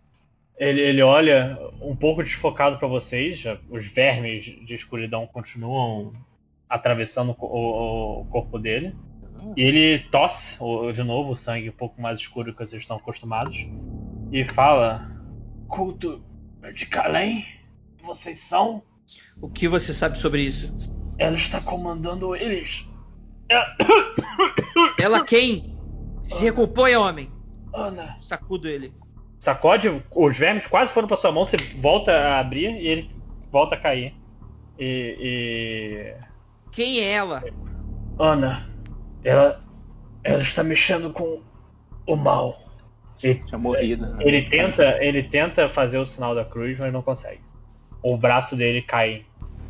Ele, 0.59 0.81
ele 0.81 1.03
olha 1.03 1.59
um 1.81 1.95
pouco 1.95 2.23
desfocado 2.23 2.79
para 2.79 2.89
vocês. 2.89 3.43
Os 3.69 3.85
vermes 3.87 4.45
de 4.45 4.75
escuridão 4.75 5.27
continuam 5.27 6.13
atravessando 6.69 7.37
o, 7.39 8.21
o- 8.21 8.25
corpo 8.27 8.59
dele. 8.59 8.95
E 9.57 9.63
ele 9.63 9.99
tosse 10.11 10.59
de 10.95 11.03
novo, 11.03 11.31
o 11.33 11.37
sangue 11.37 11.69
um 11.69 11.73
pouco 11.73 12.01
mais 12.01 12.19
escuro 12.19 12.53
que 12.53 12.59
vocês 12.67 12.83
estão 12.83 12.97
acostumados. 12.97 13.67
E 14.33 14.45
fala: 14.45 15.09
Culto 15.69 16.23
de 16.75 16.87
Kalém? 16.87 17.45
Vocês 18.03 18.39
são? 18.41 18.83
O 19.41 19.49
que 19.49 19.69
você 19.69 19.93
sabe 19.93 20.19
sobre 20.19 20.43
isso? 20.43 20.75
Ela 21.19 21.37
está 21.37 21.61
comandando 21.61 22.35
eles. 22.35 22.85
Ela 24.99 25.25
quem? 25.25 25.77
Se 26.23 26.43
recompõe, 26.43 26.97
homem. 26.97 27.31
Ana. 27.73 28.17
Sacudo 28.21 28.69
ele. 28.69 28.93
Sacode, 29.47 30.03
os 30.11 30.37
vermes 30.37 30.67
quase 30.67 30.93
foram 30.93 31.07
para 31.07 31.17
sua 31.17 31.31
mão, 31.31 31.47
você 31.47 31.57
volta 31.57 32.11
a 32.11 32.41
abrir 32.41 32.69
e 32.69 32.89
ele 32.89 33.11
volta 33.53 33.77
a 33.77 33.79
cair. 33.79 34.13
E. 34.77 35.17
e... 35.21 36.15
Quem 36.73 36.99
é 36.99 37.13
ela? 37.13 37.45
Ana, 38.19 38.69
ela. 39.23 39.65
Ela 40.25 40.43
está 40.43 40.65
mexendo 40.65 41.13
com 41.13 41.41
o 42.09 42.17
mal. 42.17 42.61
Ele, 43.23 43.39
Tinha 43.45 43.57
morrido. 43.57 44.05
né? 44.05 44.19
ele 44.19 44.43
tenta, 44.49 44.83
ele 45.01 45.23
tenta 45.23 45.69
fazer 45.69 45.99
o 45.99 46.05
sinal 46.05 46.35
da 46.35 46.45
cruz, 46.45 46.77
mas 46.77 46.93
não 46.93 47.01
consegue. 47.01 47.41
O 48.03 48.17
braço 48.17 48.57
dele 48.57 48.83
cai. 48.83 49.25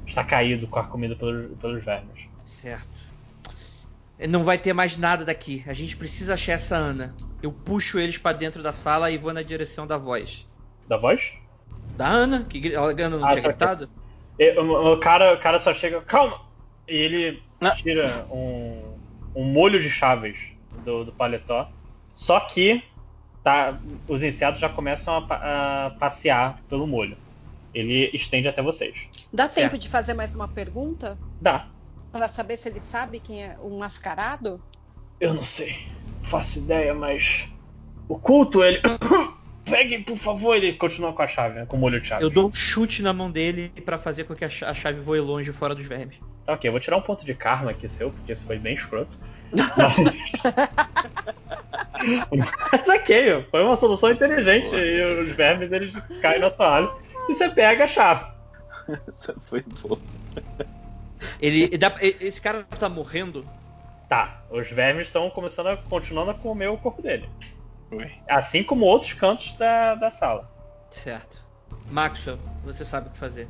Está 0.06 0.24
caído, 0.24 0.66
comido 0.68 1.16
pelos, 1.16 1.54
pelos 1.58 1.84
vermes. 1.84 2.30
Certo. 2.46 2.95
Não 4.18 4.42
vai 4.42 4.58
ter 4.58 4.72
mais 4.72 4.96
nada 4.96 5.24
daqui. 5.24 5.62
A 5.66 5.72
gente 5.72 5.96
precisa 5.96 6.34
achar 6.34 6.52
essa 6.54 6.76
Ana. 6.76 7.14
Eu 7.42 7.52
puxo 7.52 7.98
eles 7.98 8.16
pra 8.16 8.32
dentro 8.32 8.62
da 8.62 8.72
sala 8.72 9.10
e 9.10 9.18
vou 9.18 9.32
na 9.32 9.42
direção 9.42 9.86
da 9.86 9.98
voz. 9.98 10.46
Da 10.88 10.96
voz? 10.96 11.32
Da 11.96 12.08
Ana? 12.08 12.44
Que 12.44 12.60
gri- 12.60 12.76
a 12.76 12.80
Ana 12.82 13.10
não 13.10 13.24
Ah, 13.24 13.28
tinha 13.30 13.42
tá, 13.42 13.48
gritado? 13.48 13.90
E, 14.38 14.58
o, 14.58 14.92
o 14.94 15.00
cara, 15.00 15.34
o 15.34 15.38
cara 15.40 15.58
só 15.58 15.72
chega, 15.74 16.00
calma! 16.02 16.40
E 16.88 16.96
ele 16.96 17.42
tira 17.76 18.26
um, 18.30 18.98
um 19.34 19.44
molho 19.52 19.82
de 19.82 19.90
chaves 19.90 20.36
do, 20.84 21.04
do 21.04 21.12
paletó. 21.12 21.68
Só 22.14 22.40
que 22.40 22.82
tá, 23.42 23.78
os 24.08 24.22
insetos 24.22 24.60
já 24.60 24.68
começam 24.68 25.26
a, 25.28 25.86
a 25.86 25.90
passear 25.90 26.62
pelo 26.68 26.86
molho. 26.86 27.16
Ele 27.74 28.10
estende 28.14 28.48
até 28.48 28.62
vocês. 28.62 28.96
Dá 29.32 29.48
tempo 29.48 29.76
de 29.76 29.88
fazer 29.88 30.14
mais 30.14 30.34
uma 30.34 30.48
pergunta? 30.48 31.18
Dá. 31.40 31.68
Pra 32.12 32.28
saber 32.28 32.56
se 32.56 32.68
ele 32.68 32.80
sabe 32.80 33.20
quem 33.20 33.44
é 33.44 33.56
o 33.60 33.78
mascarado? 33.78 34.58
Eu 35.20 35.34
não 35.34 35.44
sei. 35.44 35.76
Faço 36.22 36.58
ideia, 36.58 36.94
mas. 36.94 37.44
O 38.08 38.18
culto, 38.18 38.62
ele. 38.62 38.80
Peguem, 39.64 40.02
por 40.02 40.16
favor, 40.16 40.54
ele 40.54 40.74
continua 40.74 41.12
com 41.12 41.22
a 41.22 41.28
chave, 41.28 41.56
né? 41.58 41.66
Com 41.66 41.76
o 41.76 41.80
molho 41.80 42.00
de 42.00 42.06
chave. 42.06 42.22
Eu 42.22 42.30
dou 42.30 42.48
um 42.48 42.54
chute 42.54 43.02
na 43.02 43.12
mão 43.12 43.30
dele 43.30 43.70
pra 43.84 43.98
fazer 43.98 44.24
com 44.24 44.34
que 44.34 44.44
a 44.44 44.48
cha- 44.48 44.70
a 44.70 44.74
chave 44.74 45.00
voe 45.00 45.18
longe 45.20 45.52
fora 45.52 45.74
dos 45.74 45.84
vermes. 45.84 46.16
Tá, 46.44 46.52
ok, 46.52 46.68
eu 46.68 46.72
vou 46.72 46.80
tirar 46.80 46.96
um 46.96 47.02
ponto 47.02 47.24
de 47.26 47.34
karma 47.34 47.72
aqui 47.72 47.88
seu, 47.88 48.12
porque 48.12 48.32
isso 48.32 48.46
foi 48.46 48.58
bem 48.60 48.74
escroto. 48.74 49.18
Mas 52.72 52.88
ok, 52.88 53.44
foi 53.50 53.62
uma 53.64 53.76
solução 53.76 54.12
inteligente. 54.12 54.72
E 54.74 55.02
os 55.22 55.34
vermes 55.34 55.72
eles 55.72 55.92
caem 56.22 56.40
na 56.40 56.50
sua 56.50 56.68
área 56.68 56.90
e 57.28 57.34
você 57.34 57.48
pega 57.48 57.84
a 57.84 57.88
chave. 57.88 58.24
Essa 59.08 59.34
foi 59.40 59.62
boa. 59.82 59.98
Ele, 61.40 61.76
dá- 61.76 61.94
esse 62.00 62.40
cara 62.40 62.64
tá 62.64 62.88
morrendo? 62.88 63.46
Tá, 64.08 64.42
os 64.50 64.70
vermes 64.70 65.08
estão 65.08 65.28
começando 65.30 65.68
a 65.68 65.76
continuando 65.76 66.30
a 66.30 66.34
comer 66.34 66.68
o 66.68 66.76
corpo 66.78 67.02
dele. 67.02 67.28
Assim 68.28 68.62
como 68.62 68.84
outros 68.84 69.12
cantos 69.12 69.54
da, 69.54 69.94
da 69.94 70.10
sala. 70.10 70.50
Certo. 70.90 71.42
Maxwell, 71.90 72.38
você 72.64 72.84
sabe 72.84 73.08
o 73.08 73.10
que 73.10 73.18
fazer. 73.18 73.48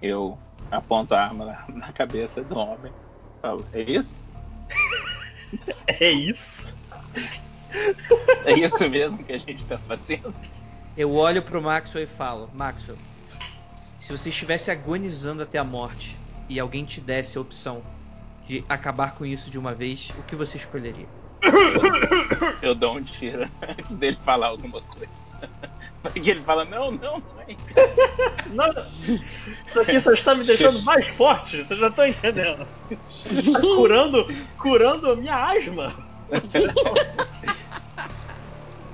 Eu 0.00 0.38
aponto 0.70 1.14
a 1.14 1.22
arma 1.22 1.44
na, 1.44 1.64
na 1.68 1.92
cabeça 1.92 2.42
do 2.42 2.58
homem. 2.58 2.92
Falo, 3.40 3.66
é 3.72 3.80
isso? 3.82 4.28
É 5.86 6.10
isso? 6.10 6.74
É 8.44 8.52
isso 8.52 8.88
mesmo 8.90 9.24
que 9.24 9.32
a 9.32 9.38
gente 9.38 9.64
tá 9.66 9.78
fazendo? 9.78 10.34
Eu 10.96 11.12
olho 11.14 11.42
pro 11.42 11.62
Maxwell 11.62 12.04
e 12.04 12.08
falo: 12.08 12.50
Maxwell, 12.52 12.98
se 14.00 14.10
você 14.16 14.30
estivesse 14.30 14.70
agonizando 14.70 15.42
até 15.42 15.58
a 15.58 15.64
morte 15.64 16.16
e 16.48 16.60
alguém 16.60 16.84
te 16.84 17.00
desse 17.00 17.38
a 17.38 17.40
opção 17.40 17.82
de 18.44 18.64
acabar 18.68 19.14
com 19.14 19.24
isso 19.24 19.50
de 19.50 19.58
uma 19.58 19.74
vez, 19.74 20.10
o 20.18 20.22
que 20.24 20.36
você 20.36 20.56
escolheria? 20.56 21.06
Eu 22.62 22.74
dou 22.74 22.96
um 22.96 23.02
tiro 23.02 23.48
antes 23.68 23.96
dele 23.96 24.18
falar 24.22 24.48
alguma 24.48 24.80
coisa. 24.82 25.12
Porque 26.02 26.30
ele 26.30 26.42
fala, 26.42 26.64
não, 26.64 26.90
não, 26.90 27.18
não 27.18 27.40
é 27.46 27.52
isso. 27.52 27.64
Não, 28.50 28.70
isso 29.66 29.80
aqui 29.80 30.00
só 30.00 30.12
está 30.12 30.34
me 30.34 30.44
deixando 30.44 30.82
mais 30.82 31.06
forte, 31.08 31.64
vocês 31.64 31.78
já 31.78 31.88
estão 31.88 32.06
entendendo. 32.06 32.66
Está 32.90 33.60
curando, 33.60 34.26
curando 34.58 35.10
a 35.10 35.16
minha 35.16 35.36
asma. 35.36 35.94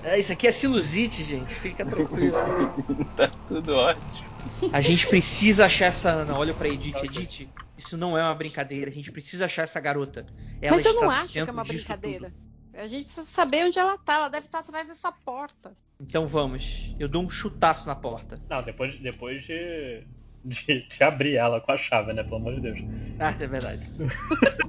É, 0.03 0.19
isso 0.19 0.33
aqui 0.33 0.47
é 0.47 0.53
sinusite, 0.53 1.25
gente. 1.25 1.55
Fica 1.55 1.85
tranquilo. 1.85 2.37
tá 3.17 3.29
tudo 3.49 3.75
ótimo. 3.75 4.31
A 4.73 4.81
gente 4.81 5.07
precisa 5.07 5.67
achar 5.67 5.87
essa 5.87 6.11
Ana. 6.11 6.37
Olha 6.37 6.55
pra 6.55 6.69
Edith. 6.69 6.97
Edith, 7.03 7.49
isso 7.77 7.97
não 7.97 8.17
é 8.17 8.23
uma 8.23 8.35
brincadeira. 8.35 8.91
A 8.91 8.95
gente 8.95 9.11
precisa 9.11 9.45
achar 9.45 9.63
essa 9.63 9.79
garota. 9.79 10.27
Ela 10.61 10.77
Mas 10.77 10.85
eu 10.85 10.95
não 10.95 11.11
acho 11.11 11.33
que 11.33 11.39
é 11.39 11.45
uma 11.45 11.65
brincadeira. 11.65 12.33
A 12.75 12.87
gente 12.87 13.05
precisa 13.05 13.25
saber 13.25 13.67
onde 13.67 13.79
ela 13.79 13.99
tá. 13.99 14.15
Ela 14.15 14.29
deve 14.29 14.47
estar 14.47 14.61
atrás 14.61 14.89
dessa 14.89 15.13
porta. 15.13 15.71
tudo. 15.71 15.91
Então 16.01 16.27
vamos. 16.27 16.95
Eu 16.99 17.09
dou 17.09 17.23
um 17.23 17.29
chutaço 17.29 17.87
na 17.87 17.95
porta. 17.95 18.41
Não, 18.49 18.57
depois, 18.59 18.99
depois 18.99 19.45
de, 19.45 20.03
de, 20.45 20.87
de 20.89 21.05
abrir 21.05 21.37
ela 21.37 21.61
com 21.61 21.73
a 21.73 21.77
chave, 21.77 22.13
né? 22.13 22.23
Pelo 22.25 22.41
amor 22.41 22.55
de 22.55 22.61
Deus. 22.63 22.79
Ah, 23.19 23.37
é 23.39 23.47
verdade. 23.47 23.89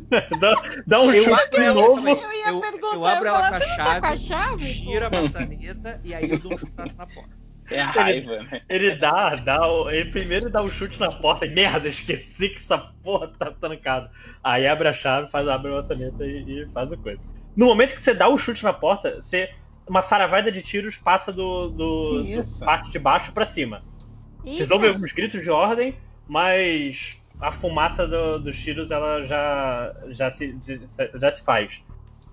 dá, 0.39 0.55
dá 0.85 1.01
um 1.01 1.13
Eu 1.13 1.23
chute 1.23 1.49
de 1.51 1.71
novo. 1.71 2.07
Eu 2.23 2.31
ia 2.33 2.53
Eu, 2.53 2.59
perguntar, 2.59 2.87
eu 2.91 3.05
abro 3.05 3.27
ela 3.27 3.43
ia 3.43 3.45
com 3.45 3.53
a 3.53 3.59
falar, 3.59 3.59
"Você 3.59 3.65
não 3.65 3.79
tá 3.81 3.95
chave, 3.95 4.01
com 4.01 4.05
a 4.07 4.17
chave, 4.17 4.73
giro 4.73 5.05
a 5.05 5.09
pô?" 5.09 5.17
maçaneta 5.17 5.99
e 6.03 6.13
aí 6.13 6.29
eu 6.29 6.39
dou 6.39 6.53
um 6.53 6.57
chutaço 6.57 6.97
na 6.97 7.05
porta. 7.07 7.35
É 7.69 7.79
a 7.81 7.89
raiva, 7.89 8.43
né? 8.43 8.61
Ele 8.69 8.95
dá, 8.97 9.35
dá 9.35 9.65
o- 9.67 9.89
ele 9.89 10.09
primeiro 10.11 10.49
dá 10.49 10.61
um 10.61 10.69
chute 10.69 10.99
na 10.99 11.09
porta 11.09 11.45
e 11.45 11.49
merda, 11.53 11.87
esqueci 11.87 12.49
que 12.49 12.57
essa 12.57 12.77
porra 13.01 13.29
tá 13.39 13.49
trancada. 13.51 14.11
Aí 14.43 14.67
abre 14.67 14.89
a 14.89 14.93
chave, 14.93 15.29
faz 15.31 15.47
abre 15.47 15.71
a 15.71 15.75
maçaneta 15.75 16.25
e, 16.25 16.63
e 16.63 16.67
faz 16.73 16.91
a 16.91 16.97
coisa. 16.97 17.21
No 17.55 17.67
momento 17.67 17.93
que 17.95 18.01
você 18.01 18.13
dá 18.13 18.27
o 18.27 18.37
chute 18.37 18.63
na 18.63 18.73
porta, 18.73 19.15
você 19.21 19.47
uma 19.87 20.01
saravada 20.01 20.51
de 20.51 20.61
tiros 20.61 20.97
passa 20.97 21.31
do, 21.33 21.69
do, 21.69 22.23
do 22.33 22.41
isso? 22.41 22.63
parte 22.63 22.91
de 22.91 22.99
baixo 22.99 23.31
pra 23.33 23.45
cima. 23.45 23.83
Vocês 24.43 24.61
Eita. 24.61 24.73
ouvem 24.73 24.89
alguns 24.89 25.11
gritos 25.11 25.41
de 25.41 25.49
ordem, 25.49 25.95
mas 26.27 27.17
a 27.39 27.51
fumaça 27.51 28.07
do- 28.07 28.39
dos 28.39 28.57
tiros 28.57 28.91
ela 28.91 29.25
já 29.25 29.93
já 30.09 30.29
se, 30.31 30.57
já 31.15 31.31
se 31.31 31.43
faz. 31.43 31.81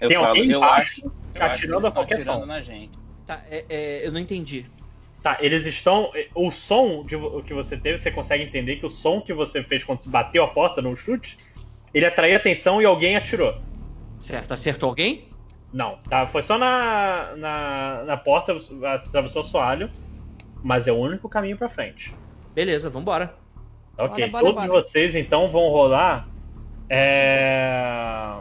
Eu 0.01 0.09
Tem 0.09 0.17
falo, 0.17 0.29
alguém 0.29 0.51
eu 0.51 0.59
embaixo 0.59 1.01
acho, 1.01 1.01
eu 1.03 1.11
acho 1.11 1.35
que 1.35 1.43
atirando 1.43 1.87
eles 1.87 1.87
a 1.87 1.89
estão 1.89 2.03
qualquer 2.03 2.25
som. 2.25 2.47
na 2.47 2.61
gente. 2.61 2.99
Tá, 3.27 3.43
é- 3.49 3.67
é, 3.69 4.07
eu 4.07 4.13
não 4.13 4.21
entendi. 4.21 4.67
Tá, 5.23 5.37
eles 5.41 5.67
estão. 5.67 6.11
O 6.35 6.51
som 6.51 7.05
de, 7.05 7.17
vo- 7.17 7.43
que 7.43 7.53
você 7.53 7.77
teve, 7.77 7.99
você 7.99 8.11
consegue 8.11 8.45
entender 8.45 8.77
que 8.77 8.87
o 8.87 8.91
som 8.91 9.21
que 9.21 9.33
você 9.33 9.63
fez 9.63 9.83
quando 9.83 10.01
se 10.01 10.09
bateu 10.09 10.45
a 10.45 10.49
porta 10.49 10.81
no 10.81 10.95
chute, 10.97 11.37
ele 11.93 12.07
atraiu 12.07 12.37
atenção 12.37 12.81
e 12.81 12.85
alguém 12.85 13.17
atirou. 13.17 13.53
Certo, 14.21 14.53
acertou 14.53 14.89
alguém? 14.89 15.29
Não, 15.73 15.99
tá? 16.09 16.27
Foi 16.27 16.43
só 16.43 16.57
na, 16.57 17.35
na, 17.37 18.05
na 18.05 18.17
porta, 18.17 18.57
atravessou 18.87 19.43
o 19.43 19.45
soalho, 19.45 19.91
mas 20.63 20.87
é 20.87 20.93
o 20.93 20.97
único 20.97 21.29
caminho 21.29 21.57
pra 21.57 21.69
frente. 21.69 22.15
Beleza, 22.55 22.91
vambora. 22.91 23.35
Ok, 23.97 24.29
Bora, 24.29 24.31
bora, 24.31 24.45
todos 24.45 24.69
bora. 24.69 24.83
vocês 24.83 25.15
então 25.15 25.49
vão 25.51 25.69
rolar. 25.71 26.29
É... 26.89 28.35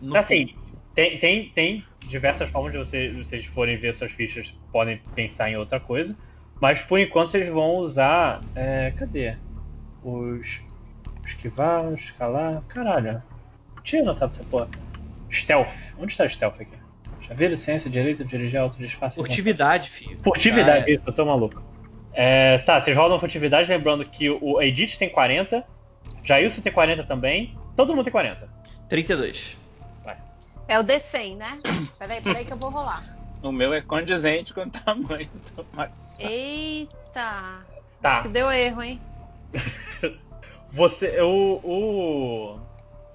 No 0.00 0.16
Assim, 0.16 0.54
tem, 0.94 1.18
tem, 1.18 1.48
tem 1.50 1.82
diversas 2.06 2.50
formas 2.50 2.72
de 2.72 2.78
vocês, 2.78 3.16
vocês 3.16 3.46
forem 3.46 3.76
ver 3.76 3.94
suas 3.94 4.12
fichas, 4.12 4.54
podem 4.72 5.00
pensar 5.14 5.50
em 5.50 5.56
outra 5.56 5.78
coisa. 5.80 6.16
Mas 6.60 6.80
por 6.80 6.98
enquanto 6.98 7.28
vocês 7.28 7.48
vão 7.48 7.76
usar. 7.76 8.40
é, 8.54 8.92
cadê? 8.96 9.36
Os. 10.02 10.60
Esquivar, 11.24 11.92
escalar. 11.94 12.62
Caralho. 12.68 13.22
Tinha 13.84 14.02
anotado 14.02 14.32
essa 14.32 14.44
porra. 14.44 14.68
Stealth. 15.30 15.68
Onde 15.98 16.12
está 16.12 16.24
o 16.24 16.28
stealth 16.28 16.60
aqui? 16.60 16.76
Chaveiro, 17.28 17.56
ciência, 17.56 17.90
direito, 17.90 18.24
dirigir, 18.24 18.58
alto, 18.58 18.78
disfarce. 18.78 19.16
Furtividade, 19.16 19.90
filho. 19.90 20.18
Furtividade, 20.22 20.86
Ah, 20.86 20.90
é. 20.90 20.94
isso, 20.94 21.08
eu 21.08 21.12
tô 21.12 21.24
maluco. 21.26 21.62
É, 22.12 22.56
tá, 22.58 22.80
vocês 22.80 22.96
rolam 22.96 23.18
furtividade, 23.20 23.68
lembrando 23.68 24.04
que 24.04 24.28
o 24.30 24.60
Edith 24.60 24.96
tem 24.98 25.08
40, 25.10 25.62
Jailson 26.24 26.60
tem 26.62 26.72
40 26.72 27.04
também, 27.04 27.56
todo 27.76 27.94
mundo 27.94 28.04
tem 28.04 28.12
40. 28.12 28.48
32. 28.88 29.56
É 30.66 30.78
o 30.78 30.84
D100, 30.84 31.36
né? 31.36 31.58
Peraí, 31.98 32.20
peraí 32.20 32.44
que 32.44 32.52
eu 32.52 32.56
vou 32.58 32.68
rolar. 32.68 33.02
O 33.42 33.50
meu 33.50 33.72
é 33.72 33.80
condizente 33.80 34.52
com 34.52 34.60
o 34.62 34.70
tamanho 34.70 35.30
do 35.56 35.64
Max. 35.72 36.14
Eita. 36.18 37.64
Tá, 38.02 38.22
Que 38.22 38.28
deu 38.28 38.50
erro, 38.50 38.82
hein? 38.82 39.00
você. 40.70 41.20
O. 41.22 41.60
O. 41.64 42.60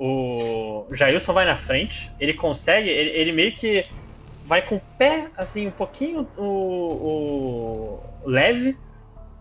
O 0.06 0.86
Jailson 0.92 1.32
vai 1.32 1.46
na 1.46 1.56
frente, 1.56 2.12
ele 2.20 2.34
consegue, 2.34 2.90
ele, 2.90 3.12
ele 3.12 3.32
meio 3.32 3.54
que 3.54 3.86
vai 4.44 4.62
com 4.62 4.76
o 4.76 4.82
pé, 4.98 5.30
assim, 5.38 5.66
um 5.66 5.72
pouquinho 5.72 6.30
o, 6.36 6.44
o 8.26 8.30
leve, 8.30 8.78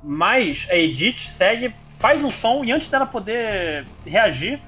mas 0.05 0.69
a 0.71 0.77
Edith 0.77 1.19
segue, 1.19 1.75
faz 1.99 2.23
um 2.23 2.31
som 2.31 2.65
e 2.65 2.71
antes 2.71 2.89
dela 2.89 3.07
poder 3.07 3.89
reagir, 4.07 4.63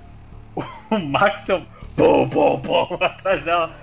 o 0.91 0.99
Maxwell, 0.99 1.65
pum, 1.95 2.29
pum, 2.29 2.61
pum, 2.61 2.95
atrás 3.01 3.45
dela, 3.45 3.79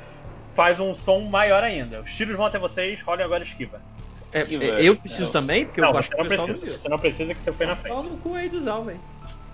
faz 0.54 0.82
um 0.82 0.94
som 0.94 1.22
maior 1.22 1.64
ainda. 1.64 2.02
Os 2.02 2.14
tiros 2.14 2.36
vão 2.36 2.46
até 2.46 2.60
vocês, 2.60 3.02
rolem 3.04 3.24
agora 3.24 3.42
esquiva. 3.42 3.82
É, 4.34 4.42
é, 4.42 4.84
eu 4.84 4.98
preciso 4.98 5.28
Não. 5.28 5.32
também? 5.32 5.66
Porque 5.66 5.80
não, 5.80 5.92
eu 5.92 5.98
acho 5.98 6.10
você 6.10 6.16
que 6.16 6.20
não 6.20 6.26
o 6.26 6.30
pessoal 6.30 6.48
precisa, 6.50 6.66
não 6.66 6.74
viu. 6.74 6.82
você 6.82 6.90
não 6.90 7.00
precisa 7.00 7.34
que 7.34 7.42
você 7.42 7.54
foi 7.54 7.66
na 7.66 7.78
frente. 7.78 7.94
Pau 7.94 8.04
no 8.04 8.18
cu 8.18 8.36
aí 8.36 8.50
do 8.50 8.62
Zal, 8.62 8.84
velho. 8.84 9.00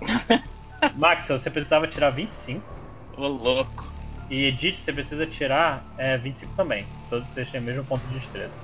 Maxwell, 0.93 1.40
você 1.40 1.49
precisava 1.51 1.88
tirar 1.88 2.11
25. 2.11 2.77
Ô, 3.17 3.27
louco. 3.27 3.83
E 4.29 4.45
Edith, 4.45 4.77
você 4.77 4.93
precisa 4.93 5.26
tirar 5.27 5.92
é, 5.97 6.17
25 6.17 6.53
também. 6.53 6.90
Todos 7.10 7.29
vocês 7.29 7.49
têm 7.51 7.60
o 7.60 7.63
mesmo 7.63 7.85
ponto 7.85 8.06
de 8.08 8.13
destreza. 8.13 8.58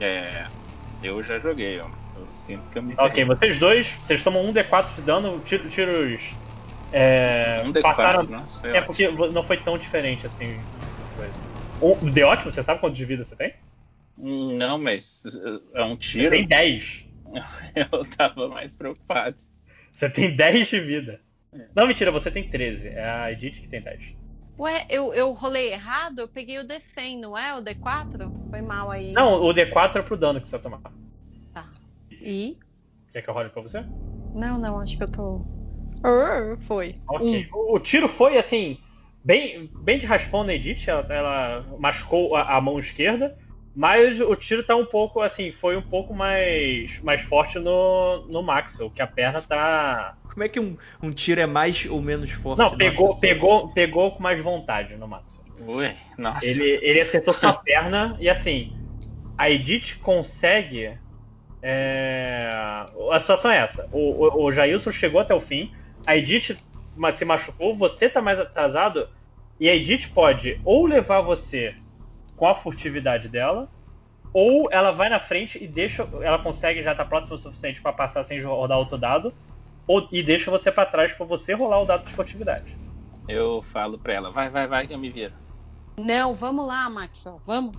É. 0.00 0.50
Eu 1.00 1.22
já 1.22 1.38
joguei, 1.38 1.80
ó. 1.80 1.90
Eu 2.14 2.30
sinto 2.30 2.68
que 2.70 2.78
eu 2.78 2.82
me 2.82 2.96
Ok, 2.96 3.24
ferrei. 3.24 3.24
vocês 3.24 3.58
dois, 3.58 3.98
vocês 4.04 4.22
tomam 4.22 4.44
um 4.44 4.52
D4 4.52 4.94
de 4.94 5.02
dano, 5.02 5.40
tiro- 5.42 5.68
tiros. 5.68 6.36
É, 6.90 7.62
Um 7.64 7.72
D4, 7.72 7.82
passaram. 7.82 8.28
nossa, 8.28 8.60
É 8.72 8.80
ótimo. 8.80 8.86
porque 8.86 9.08
não 9.10 9.42
foi 9.42 9.56
tão 9.62 9.76
diferente 9.78 10.26
assim. 10.26 10.64
coisa. 11.14 11.40
O 11.80 11.98
D 12.10 12.22
ótimo, 12.24 12.50
você 12.50 12.62
sabe 12.62 12.80
quanto 12.80 12.96
de 12.96 13.04
vida 13.04 13.24
você 13.24 13.36
tem? 13.36 13.54
Não, 14.16 14.78
mas 14.78 15.22
é 15.74 15.82
um 15.84 15.96
Você 15.96 15.98
tiro. 16.08 16.30
tem 16.30 16.46
10. 16.46 17.04
Eu 17.74 18.04
tava 18.10 18.48
mais 18.48 18.76
preocupado. 18.76 19.36
Você 19.92 20.10
tem 20.10 20.34
10 20.36 20.68
de 20.68 20.80
vida. 20.80 21.23
É. 21.54 21.68
Não, 21.74 21.86
mentira, 21.86 22.10
você 22.10 22.30
tem 22.30 22.44
13. 22.48 22.88
É 22.88 23.04
a 23.04 23.30
Edith 23.32 23.60
que 23.60 23.68
tem 23.68 23.80
10. 23.80 24.02
Ué, 24.58 24.86
eu, 24.88 25.12
eu 25.14 25.32
rolei 25.32 25.72
errado? 25.72 26.20
Eu 26.20 26.28
peguei 26.28 26.58
o 26.58 26.64
D100, 26.66 27.18
não 27.18 27.36
é? 27.36 27.54
O 27.54 27.60
D4? 27.60 28.32
Foi 28.50 28.62
mal 28.62 28.90
aí. 28.90 29.12
Não, 29.14 29.42
o 29.42 29.52
D4 29.52 30.00
é 30.00 30.02
pro 30.02 30.16
dano 30.16 30.40
que 30.40 30.46
você 30.48 30.52
vai 30.52 30.60
tomar. 30.60 30.80
Tá. 31.52 31.72
E? 32.10 32.58
Quer 33.12 33.22
que 33.22 33.30
eu 33.30 33.34
role 33.34 33.50
pra 33.50 33.62
você? 33.62 33.84
Não, 34.34 34.58
não, 34.58 34.78
acho 34.80 34.96
que 34.98 35.04
eu 35.04 35.08
tô. 35.10 35.46
Ah, 36.02 36.56
Foi. 36.60 36.94
Ok. 37.08 37.48
O, 37.52 37.76
o 37.76 37.80
tiro 37.80 38.08
foi 38.08 38.38
assim, 38.38 38.78
bem, 39.22 39.70
bem 39.80 39.98
de 39.98 40.06
raspão 40.06 40.44
na 40.44 40.54
Edith, 40.54 40.88
ela, 40.88 41.06
ela 41.08 41.66
machucou 41.78 42.34
a, 42.36 42.56
a 42.56 42.60
mão 42.60 42.78
esquerda, 42.78 43.36
mas 43.74 44.20
o 44.20 44.34
tiro 44.36 44.62
tá 44.62 44.76
um 44.76 44.86
pouco 44.86 45.20
assim, 45.20 45.52
foi 45.52 45.76
um 45.76 45.82
pouco 45.82 46.14
mais, 46.14 46.98
mais 47.02 47.20
forte 47.22 47.58
no, 47.58 48.26
no 48.28 48.42
Maxwell, 48.42 48.90
que 48.90 49.02
a 49.02 49.06
perna 49.06 49.42
tá. 49.42 50.16
Como 50.34 50.44
é 50.44 50.48
que 50.48 50.58
um, 50.58 50.76
um 51.00 51.12
tiro 51.12 51.40
é 51.40 51.46
mais 51.46 51.86
ou 51.86 52.02
menos 52.02 52.32
forte? 52.32 52.58
Não, 52.58 52.76
pegou, 52.76 53.18
pegou, 53.20 53.68
pegou 53.68 54.10
com 54.10 54.22
mais 54.22 54.40
vontade 54.40 54.96
no 54.96 55.06
Maxwell. 55.06 55.44
Ui, 55.66 55.94
nossa. 56.18 56.44
Ele, 56.44 56.80
ele 56.82 57.00
acertou 57.00 57.32
sua 57.32 57.52
perna 57.52 58.16
e 58.18 58.28
assim, 58.28 58.72
a 59.38 59.48
Edith 59.48 59.96
consegue. 60.02 60.98
é, 61.62 62.84
A 63.12 63.20
situação 63.20 63.50
é 63.50 63.58
essa: 63.58 63.88
o, 63.92 64.26
o, 64.26 64.44
o 64.46 64.52
Jailson 64.52 64.90
chegou 64.90 65.20
até 65.20 65.32
o 65.32 65.40
fim, 65.40 65.72
a 66.04 66.16
Edith 66.16 66.56
se 67.12 67.24
machucou, 67.24 67.76
você 67.76 68.08
tá 68.08 68.20
mais 68.20 68.38
atrasado, 68.40 69.08
e 69.58 69.68
a 69.68 69.74
Edith 69.74 70.10
pode 70.12 70.60
ou 70.64 70.86
levar 70.86 71.20
você 71.20 71.74
com 72.36 72.46
a 72.48 72.54
furtividade 72.56 73.28
dela, 73.28 73.68
ou 74.32 74.68
ela 74.72 74.90
vai 74.90 75.08
na 75.08 75.20
frente 75.20 75.62
e 75.62 75.68
deixa. 75.68 76.08
Ela 76.20 76.38
consegue 76.40 76.82
já 76.82 76.90
estar 76.90 77.04
próximo 77.04 77.36
o 77.36 77.38
suficiente 77.38 77.80
pra 77.80 77.92
passar 77.92 78.24
sem 78.24 78.40
rodar 78.42 78.78
outro 78.78 78.98
dado, 78.98 79.32
ou, 79.86 80.08
e 80.10 80.22
deixa 80.22 80.50
você 80.50 80.70
pra 80.70 80.86
trás 80.86 81.12
pra 81.12 81.26
você 81.26 81.52
rolar 81.54 81.80
o 81.82 81.86
dado 81.86 82.06
de 82.06 82.12
furtividade. 82.14 82.76
Eu 83.28 83.64
falo 83.72 83.98
pra 83.98 84.12
ela, 84.14 84.30
vai, 84.30 84.48
vai, 84.50 84.66
vai 84.66 84.86
que 84.86 84.92
eu 84.94 84.98
me 84.98 85.10
viro. 85.10 85.32
Não, 85.98 86.34
vamos 86.34 86.66
lá, 86.66 86.88
Maxwell, 86.90 87.40
vamos. 87.46 87.74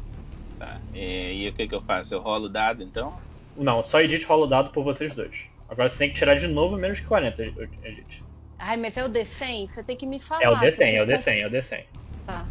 Tá. 0.57 0.79
E, 0.93 1.43
e 1.43 1.49
o 1.49 1.53
que 1.53 1.67
que 1.67 1.75
eu 1.75 1.81
faço? 1.81 2.13
Eu 2.15 2.21
rolo 2.21 2.45
o 2.45 2.49
dado 2.49 2.81
então? 2.81 3.13
Não, 3.57 3.83
só 3.83 3.97
a 3.97 4.03
Edith 4.03 4.25
rola 4.25 4.45
o 4.45 4.49
dado 4.49 4.69
por 4.71 4.83
vocês 4.83 5.13
dois. 5.13 5.45
Agora 5.69 5.89
você 5.89 5.97
tem 5.97 6.09
que 6.09 6.15
tirar 6.15 6.35
de 6.35 6.47
novo 6.47 6.77
menos 6.77 6.99
que 6.99 7.05
40, 7.05 7.43
Edith. 7.43 8.23
Ai, 8.57 8.77
mas 8.77 8.95
é 8.97 9.03
o 9.03 9.09
D100? 9.09 9.69
Você 9.69 9.83
tem 9.83 9.97
que 9.97 10.05
me 10.05 10.19
falar. 10.19 10.43
É 10.43 10.49
o 10.49 10.55
D100, 10.55 10.69
porque 10.71 10.83
é 10.83 11.01
o 11.01 11.03
eu- 11.03 11.07
D100, 11.17 11.41
é 11.43 11.47
o 11.47 11.51
D100. 11.51 11.85
Tá. 12.25 12.45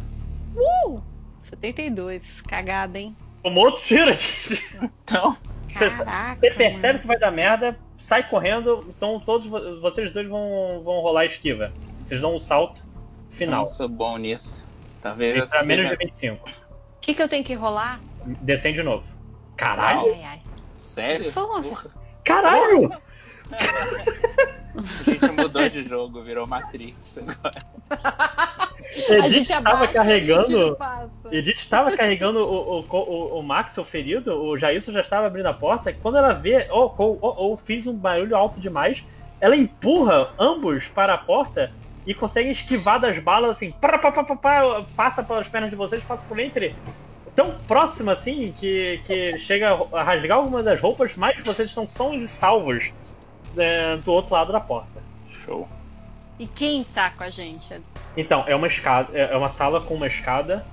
Uh! 0.55 1.01
72. 1.43 2.41
Cagada, 2.41 2.99
hein? 2.99 3.15
Tomou 3.43 3.65
outro 3.65 3.83
tiro, 3.83 4.09
Edith. 4.11 4.61
Então, 5.03 5.37
Caraca. 5.73 6.39
Você 6.39 6.51
percebe 6.51 6.87
mano. 6.87 6.99
que 6.99 7.07
vai 7.07 7.19
dar 7.19 7.31
merda, 7.31 7.77
sai 8.05 8.27
correndo, 8.29 8.85
então 8.95 9.19
todos 9.19 9.47
vo- 9.47 9.81
vocês 9.81 10.11
dois 10.11 10.27
vão, 10.27 10.81
vão 10.83 11.01
rolar 11.01 11.25
esquiva. 11.25 11.73
Vocês 12.03 12.21
dão 12.21 12.35
um 12.35 12.39
salto 12.39 12.81
eu 13.31 13.35
final. 13.37 13.61
não 13.61 13.67
sou 13.67 13.89
bom 13.89 14.17
nisso. 14.17 14.69
Talvez 15.01 15.37
pra 15.37 15.45
seja- 15.45 15.63
menos 15.63 15.89
de 15.89 15.97
25. 15.97 16.47
O 16.47 16.99
que, 17.01 17.13
que 17.13 17.21
eu 17.21 17.27
tenho 17.29 17.43
que 17.43 17.53
rolar? 17.55 18.01
Descende 18.41 18.77
de 18.77 18.83
novo. 18.83 19.05
Caralho! 19.57 20.13
Ai, 20.13 20.23
ai. 20.23 20.41
Sério? 20.75 21.25
Nossa. 21.35 21.61
Porra, 21.69 21.91
Caralho! 22.23 22.89
A 23.51 25.09
gente 25.09 25.31
mudou 25.31 25.69
de 25.69 25.83
jogo, 25.83 26.21
virou 26.21 26.47
Matrix 26.47 27.17
agora. 27.17 27.65
A 29.09 29.29
gente 29.29 29.37
Edith 29.37 29.41
estava 29.41 29.69
abaixa, 29.69 29.93
carregando. 29.93 30.41
a 30.41 30.65
gente 30.65 30.77
passa. 30.77 31.09
Edith 31.31 31.57
estava 31.57 31.97
carregando 31.97 32.39
o, 32.39 32.79
o, 32.79 32.85
o, 32.89 33.39
o 33.39 33.43
Max, 33.43 33.77
o 33.77 33.83
ferido, 33.83 34.33
o 34.33 34.57
Jailson 34.57 34.91
já 34.91 35.01
estava 35.01 35.27
abrindo 35.27 35.47
a 35.47 35.53
porta, 35.53 35.91
e 35.91 35.93
quando 35.93 36.17
ela 36.17 36.33
vê, 36.33 36.67
ou 36.69 36.93
oh, 36.97 37.17
oh, 37.21 37.53
oh, 37.53 37.57
fiz 37.57 37.85
um 37.87 37.93
barulho 37.93 38.35
alto 38.35 38.59
demais, 38.59 39.03
ela 39.39 39.55
empurra 39.55 40.29
ambos 40.39 40.87
para 40.87 41.13
a 41.13 41.17
porta 41.17 41.71
e 42.05 42.13
consegue 42.13 42.51
esquivar 42.51 42.99
das 42.99 43.17
balas 43.19 43.51
assim, 43.51 43.71
pá, 43.71 43.97
pá, 43.97 44.11
pá, 44.11 44.23
pá, 44.23 44.35
pá, 44.35 44.85
passa 44.95 45.23
pelas 45.23 45.47
pernas 45.47 45.69
de 45.69 45.75
vocês, 45.75 46.03
passa 46.03 46.25
por 46.27 46.39
entre. 46.39 46.75
Tão 47.35 47.55
próximo 47.67 48.11
assim 48.11 48.53
que, 48.57 49.01
que 49.05 49.39
chega 49.41 49.77
a 49.91 50.03
rasgar 50.03 50.37
algumas 50.37 50.63
das 50.63 50.79
roupas, 50.79 51.11
mas 51.15 51.37
vocês 51.43 51.69
estão 51.69 51.85
sãos 51.87 52.21
e 52.21 52.27
salvos 52.27 52.93
é, 53.57 53.97
do 53.97 54.11
outro 54.11 54.33
lado 54.33 54.51
da 54.51 54.59
porta. 54.59 55.01
Show. 55.45 55.67
E 56.39 56.47
quem 56.47 56.83
tá 56.83 57.09
com 57.11 57.23
a 57.23 57.29
gente? 57.29 57.81
Então, 58.17 58.43
é 58.47 58.55
uma 58.55 58.67
escada, 58.67 59.09
é 59.17 59.33
é 59.33 59.37
uma 59.37 59.49
sala 59.49 59.79
com 59.81 59.93
uma 59.93 60.07
escada 60.07 60.65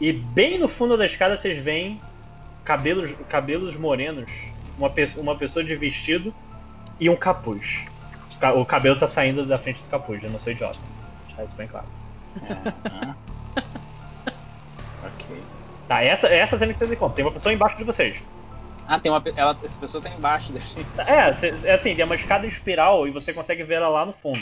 e 0.00 0.12
bem 0.12 0.58
no 0.58 0.68
fundo 0.68 0.96
da 0.96 1.06
escada 1.06 1.36
vocês 1.36 1.58
veem 1.58 2.00
cabelos, 2.64 3.10
cabelos 3.28 3.76
morenos, 3.76 4.30
uma, 4.78 4.88
pe- 4.90 5.10
uma 5.16 5.34
pessoa 5.36 5.64
de 5.64 5.74
vestido 5.74 6.32
e 7.00 7.08
um 7.10 7.16
capuz. 7.16 7.84
O 8.34 8.38
ca- 8.38 8.52
O 8.52 8.64
cabelo 8.66 8.98
tá 8.98 9.06
saindo 9.08 9.44
da 9.44 9.58
frente 9.58 9.80
do 9.82 9.88
capuz, 9.88 10.22
eu 10.22 10.30
não 10.30 10.38
sou 10.38 10.52
idiota. 10.52 10.78
Deixar 11.26 11.44
isso 11.44 11.54
bem 11.56 11.66
claro. 11.66 11.86
Aham. 12.48 13.16
ok. 15.04 15.42
Tá, 15.88 16.02
essa, 16.02 16.28
essa 16.28 16.58
cena 16.58 16.72
que 16.72 16.78
vocês 16.78 16.92
encontram. 16.92 17.14
Tem 17.16 17.24
uma 17.24 17.32
pessoa 17.32 17.52
embaixo 17.52 17.76
de 17.76 17.84
vocês. 17.84 18.16
Ah, 18.90 18.98
tem 18.98 19.12
uma. 19.12 19.22
Ela, 19.36 19.58
essa 19.62 19.78
pessoa 19.78 20.02
tá 20.02 20.08
embaixo 20.08 20.50
da 20.50 20.58
gente. 20.60 20.86
É, 20.96 21.30
cê- 21.34 21.52
é 21.64 21.74
assim, 21.74 21.94
tem 21.94 22.04
uma 22.04 22.14
escada 22.14 22.46
em 22.46 22.48
espiral 22.48 23.06
e 23.06 23.10
você 23.10 23.34
consegue 23.34 23.62
ver 23.62 23.74
ela 23.74 23.88
lá 23.90 24.06
no 24.06 24.14
fundo. 24.14 24.40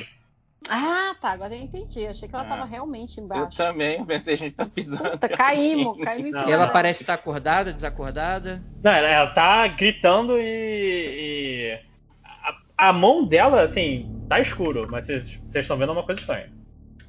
Ah, 0.68 1.14
tá, 1.20 1.30
agora 1.30 1.54
eu 1.54 1.60
entendi. 1.60 2.00
Eu 2.02 2.10
achei 2.10 2.28
que 2.28 2.34
ela 2.34 2.44
Ah. 2.44 2.48
tava 2.48 2.64
realmente 2.64 3.18
Eu 3.18 3.24
embaixo. 3.24 3.56
também, 3.56 3.98
eu 3.98 4.06
pensei, 4.06 4.34
a 4.34 4.36
gente 4.36 4.54
tá 4.54 4.64
pisando. 4.64 5.10
Puta, 5.10 5.28
caímos, 5.28 5.98
caímos 5.98 6.30
em. 6.30 6.32
E 6.32 6.36
ela 6.36 6.46
dela. 6.46 6.68
parece 6.68 7.02
estar 7.02 7.14
acordada, 7.14 7.72
desacordada. 7.72 8.62
Não, 8.82 8.92
ela, 8.92 9.08
ela 9.08 9.30
tá 9.30 9.66
gritando 9.66 10.38
e. 10.38 10.44
e- 11.74 11.80
A, 12.78 12.88
a 12.88 12.92
mão 12.92 13.24
dela, 13.26 13.62
assim, 13.62 14.08
tá 14.28 14.38
escuro, 14.40 14.86
mas 14.90 15.06
vocês 15.06 15.24
vocês 15.48 15.64
estão 15.64 15.76
vendo 15.76 15.90
uma 15.92 16.04
coisa 16.04 16.20
estranha. 16.20 16.48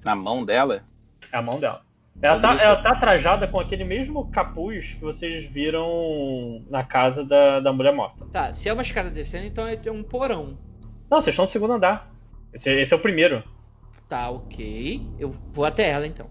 Na 0.04 0.16
mão 0.16 0.44
dela? 0.44 0.84
É 1.32 1.38
a 1.38 1.42
mão 1.42 1.60
dela. 1.60 1.86
Ela 2.22 2.40
tá, 2.40 2.54
ela 2.62 2.76
tá 2.78 2.96
trajada 2.96 3.48
com 3.48 3.60
aquele 3.60 3.84
mesmo 3.84 4.26
capuz 4.26 4.94
que 4.94 5.04
vocês 5.04 5.46
viram 5.46 6.66
na 6.68 6.84
casa 6.84 7.24
da, 7.24 7.60
da 7.60 7.72
mulher 7.72 7.94
morta. 7.94 8.26
Tá, 8.26 8.52
se 8.54 8.68
é 8.68 8.74
uma 8.74 8.82
escada 8.82 9.10
descendo, 9.12 9.46
então 9.46 9.68
é 9.68 9.92
um 9.92 10.04
porão. 10.04 10.58
Não, 11.10 11.22
vocês 11.22 11.34
estão 11.34 11.46
no 11.46 11.52
segundo 11.52 11.74
andar. 11.74 12.12
Esse, 12.52 12.72
esse 12.72 12.94
é 12.94 12.98
o 12.98 13.02
primeiro. 13.02 13.44
Tá, 14.10 14.30
ok. 14.30 15.14
Eu 15.20 15.36
vou 15.54 15.64
até 15.66 15.90
ela 15.90 16.08
então. 16.08 16.30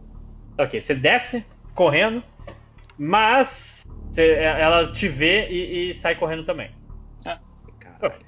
Ok, 0.58 0.80
você 0.80 0.94
desce 0.94 1.46
correndo, 1.74 2.22
mas 2.98 3.86
você- 4.10 4.34
ela 4.34 4.90
te 4.92 5.08
vê 5.08 5.48
e, 5.48 5.90
e 5.90 5.94
sai 5.94 6.16
correndo 6.16 6.44
também. 6.44 6.70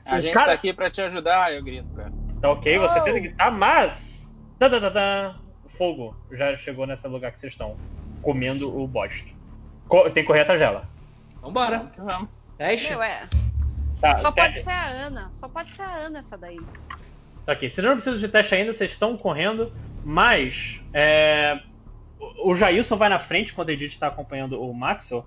A 0.04 0.18
O 0.18 0.20
gente 0.22 0.32
cara- 0.32 0.46
tá 0.46 0.52
aqui 0.52 0.72
pra 0.72 0.90
te 0.90 1.00
ajudar, 1.02 1.52
eu 1.52 1.62
grito 1.62 2.00
ela. 2.00 2.12
Tá 2.40 2.50
ok, 2.50 2.78
você 2.78 2.98
Oh! 3.00 3.04
tenta 3.04 3.20
gritar, 3.20 3.50
mas. 3.50 4.32
Tá, 4.58 4.70
tá, 4.70 4.80
tá, 4.80 4.90
tá. 4.90 5.40
Fogo 5.78 6.14
já 6.32 6.56
chegou 6.56 6.86
nesse 6.86 7.06
lugar 7.08 7.32
que 7.32 7.38
vocês 7.40 7.52
estão. 7.52 7.76
Comendo 8.20 8.76
o 8.76 8.86
bosta. 8.86 9.30
Co- 9.86 10.10
tem 10.10 10.22
que 10.24 10.26
correr 10.26 10.40
atrás 10.40 10.58
dela. 10.60 10.88
Vambora. 11.40 11.90
Vamos. 11.96 12.28
Teste. 12.58 12.90
Meu, 12.90 13.02
é. 13.02 13.28
Tá, 14.00 14.18
Só 14.18 14.32
te- 14.32 14.40
pode 14.40 14.60
ser 14.60 14.70
a 14.70 14.86
Ana. 14.88 15.30
Só 15.30 15.48
pode 15.48 15.70
ser 15.72 15.82
a 15.82 15.94
Ana 15.94 16.18
essa 16.18 16.36
daí. 16.36 16.58
Tá 17.46 17.52
ok, 17.52 17.70
você 17.70 17.80
não 17.80 17.94
precisa 17.94 18.18
de 18.18 18.28
teste 18.28 18.54
ainda, 18.54 18.72
vocês 18.72 18.90
estão 18.90 19.16
correndo, 19.16 19.72
mas. 20.04 20.80
É, 20.92 21.60
o 22.42 22.54
Jailson 22.54 22.96
vai 22.96 23.08
na 23.08 23.20
frente 23.20 23.54
quando 23.54 23.68
a 23.70 23.72
Edith 23.72 23.86
está 23.92 24.08
acompanhando 24.08 24.60
o 24.60 24.74
Maxwell. 24.74 25.24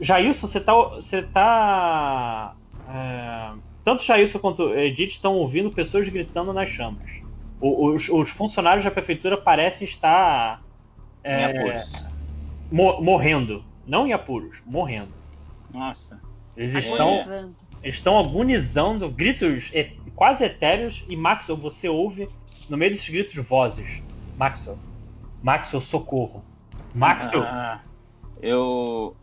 Jailson, 0.00 0.46
você 0.46 0.60
tá. 0.60 0.72
Você 0.72 1.22
tá. 1.24 2.54
é, 2.88 3.52
tanto 3.84 4.00
o 4.00 4.04
Jailson 4.04 4.38
quanto 4.38 4.68
a 4.68 4.84
Edith 4.84 5.08
estão 5.14 5.34
ouvindo 5.34 5.70
pessoas 5.72 6.08
gritando 6.08 6.52
nas 6.52 6.70
chamas. 6.70 7.10
Os, 7.60 8.08
os 8.08 8.30
funcionários 8.30 8.84
da 8.84 8.90
prefeitura 8.90 9.36
parecem 9.36 9.86
estar. 9.86 10.62
Em 11.24 11.30
é, 11.30 11.44
apuros. 11.58 12.06
mo- 12.70 13.00
morrendo. 13.02 13.62
Não 13.86 14.06
em 14.06 14.12
apuros, 14.12 14.62
morrendo. 14.64 15.12
Nossa. 15.72 16.20
Eles 16.56 16.74
É. 16.74 16.78
estão, 16.78 17.08
Agonizando. 17.14 17.54
estão 17.84 18.18
agonizando, 18.18 19.10
gritos 19.10 19.70
e- 19.74 19.92
quase 20.14 20.44
etéreos, 20.44 21.04
e 21.08 21.16
Maxwell, 21.16 21.56
você 21.58 21.88
ouve 21.88 22.28
no 22.68 22.76
meio 22.76 22.92
desses 22.92 23.08
gritos 23.08 23.34
vozes. 23.34 24.02
Maxwell, 24.36 24.78
Maxwell, 25.42 25.80
socorro. 25.82 26.42
Maxwell, 26.94 27.42
Ah, 27.44 27.80
eu, 28.42 29.14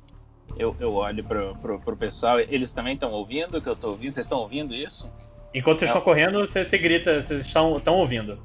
eu. 0.58 0.76
Eu 0.80 0.94
olho 0.94 1.24
pro, 1.24 1.56
pro, 1.56 1.80
pro 1.80 1.98
pessoal. 1.98 2.40
Eles 2.40 2.72
também 2.72 2.94
estão 2.94 3.12
ouvindo 3.12 3.58
o 3.58 3.62
que 3.62 3.68
eu 3.70 3.76
tô 3.76 3.88
ouvindo? 3.88 4.14
Vocês 4.14 4.26
estão 4.26 4.40
ouvindo 4.40 4.74
isso? 4.76 5.10
Enquanto 5.58 5.80
vocês 5.80 5.90
Não. 5.92 5.98
estão 5.98 6.02
correndo, 6.14 6.40
você, 6.40 6.64
você 6.66 6.78
grita, 6.78 7.22
vocês 7.22 7.46
estão, 7.46 7.78
estão 7.78 7.96
ouvindo. 7.96 8.40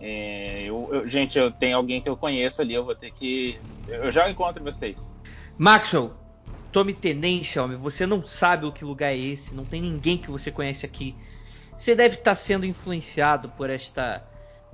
É, 0.00 0.62
eu, 0.64 0.88
eu- 0.92 1.08
gente, 1.08 1.38
eu 1.38 1.50
tenho 1.50 1.76
alguém 1.76 2.00
que 2.00 2.08
eu 2.08 2.16
conheço 2.16 2.60
ali, 2.60 2.74
eu 2.74 2.84
vou 2.84 2.94
ter 2.94 3.10
que. 3.10 3.58
Eu 3.86 4.10
já 4.10 4.28
encontro 4.30 4.62
vocês. 4.62 5.16
Maxwell, 5.58 6.12
tome 6.72 6.92
tenência, 6.92 7.62
homem. 7.62 7.76
Você 7.78 8.06
não 8.06 8.26
sabe 8.26 8.66
o 8.66 8.72
que 8.72 8.84
lugar 8.84 9.12
é 9.12 9.16
esse. 9.18 9.54
Não 9.54 9.64
tem 9.64 9.80
ninguém 9.80 10.18
que 10.18 10.30
você 10.30 10.50
conhece 10.50 10.84
aqui. 10.84 11.14
Você 11.76 11.94
deve 11.94 12.16
estar 12.16 12.34
sendo 12.34 12.66
influenciado 12.66 13.48
por 13.50 13.70
esta. 13.70 14.22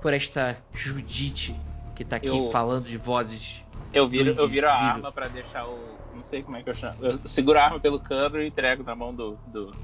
por 0.01 0.13
esta 0.13 0.57
Judite 0.73 1.55
que 1.95 2.03
tá 2.03 2.15
aqui 2.15 2.27
Eu- 2.27 2.49
falando 2.51 2.85
de 2.85 2.97
vozes. 2.97 3.63
Eu 3.93 4.07
viro, 4.07 4.33
eu 4.37 4.47
viro 4.47 4.67
a 4.67 4.73
arma 4.73 5.11
pra 5.11 5.27
deixar 5.27 5.65
o. 5.67 5.99
Não 6.15 6.23
sei 6.25 6.41
como 6.43 6.57
é 6.57 6.63
que 6.63 6.69
eu 6.69 6.75
chamo. 6.75 6.95
Eu 7.01 7.15
seguro 7.27 7.59
a 7.59 7.63
arma 7.65 7.79
pelo 7.79 7.99
cano 7.99 8.41
e 8.41 8.47
entrego 8.47 8.83
na 8.83 8.95
mão 8.95 9.13
do, 9.13 9.37
do, 9.47 9.75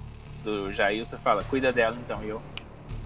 do 0.43 0.71
Jailson 0.73 1.17
fala, 1.17 1.43
cuida 1.43 1.71
dela 1.73 1.95
então. 1.99 2.23
E 2.23 2.29
eu 2.29 2.41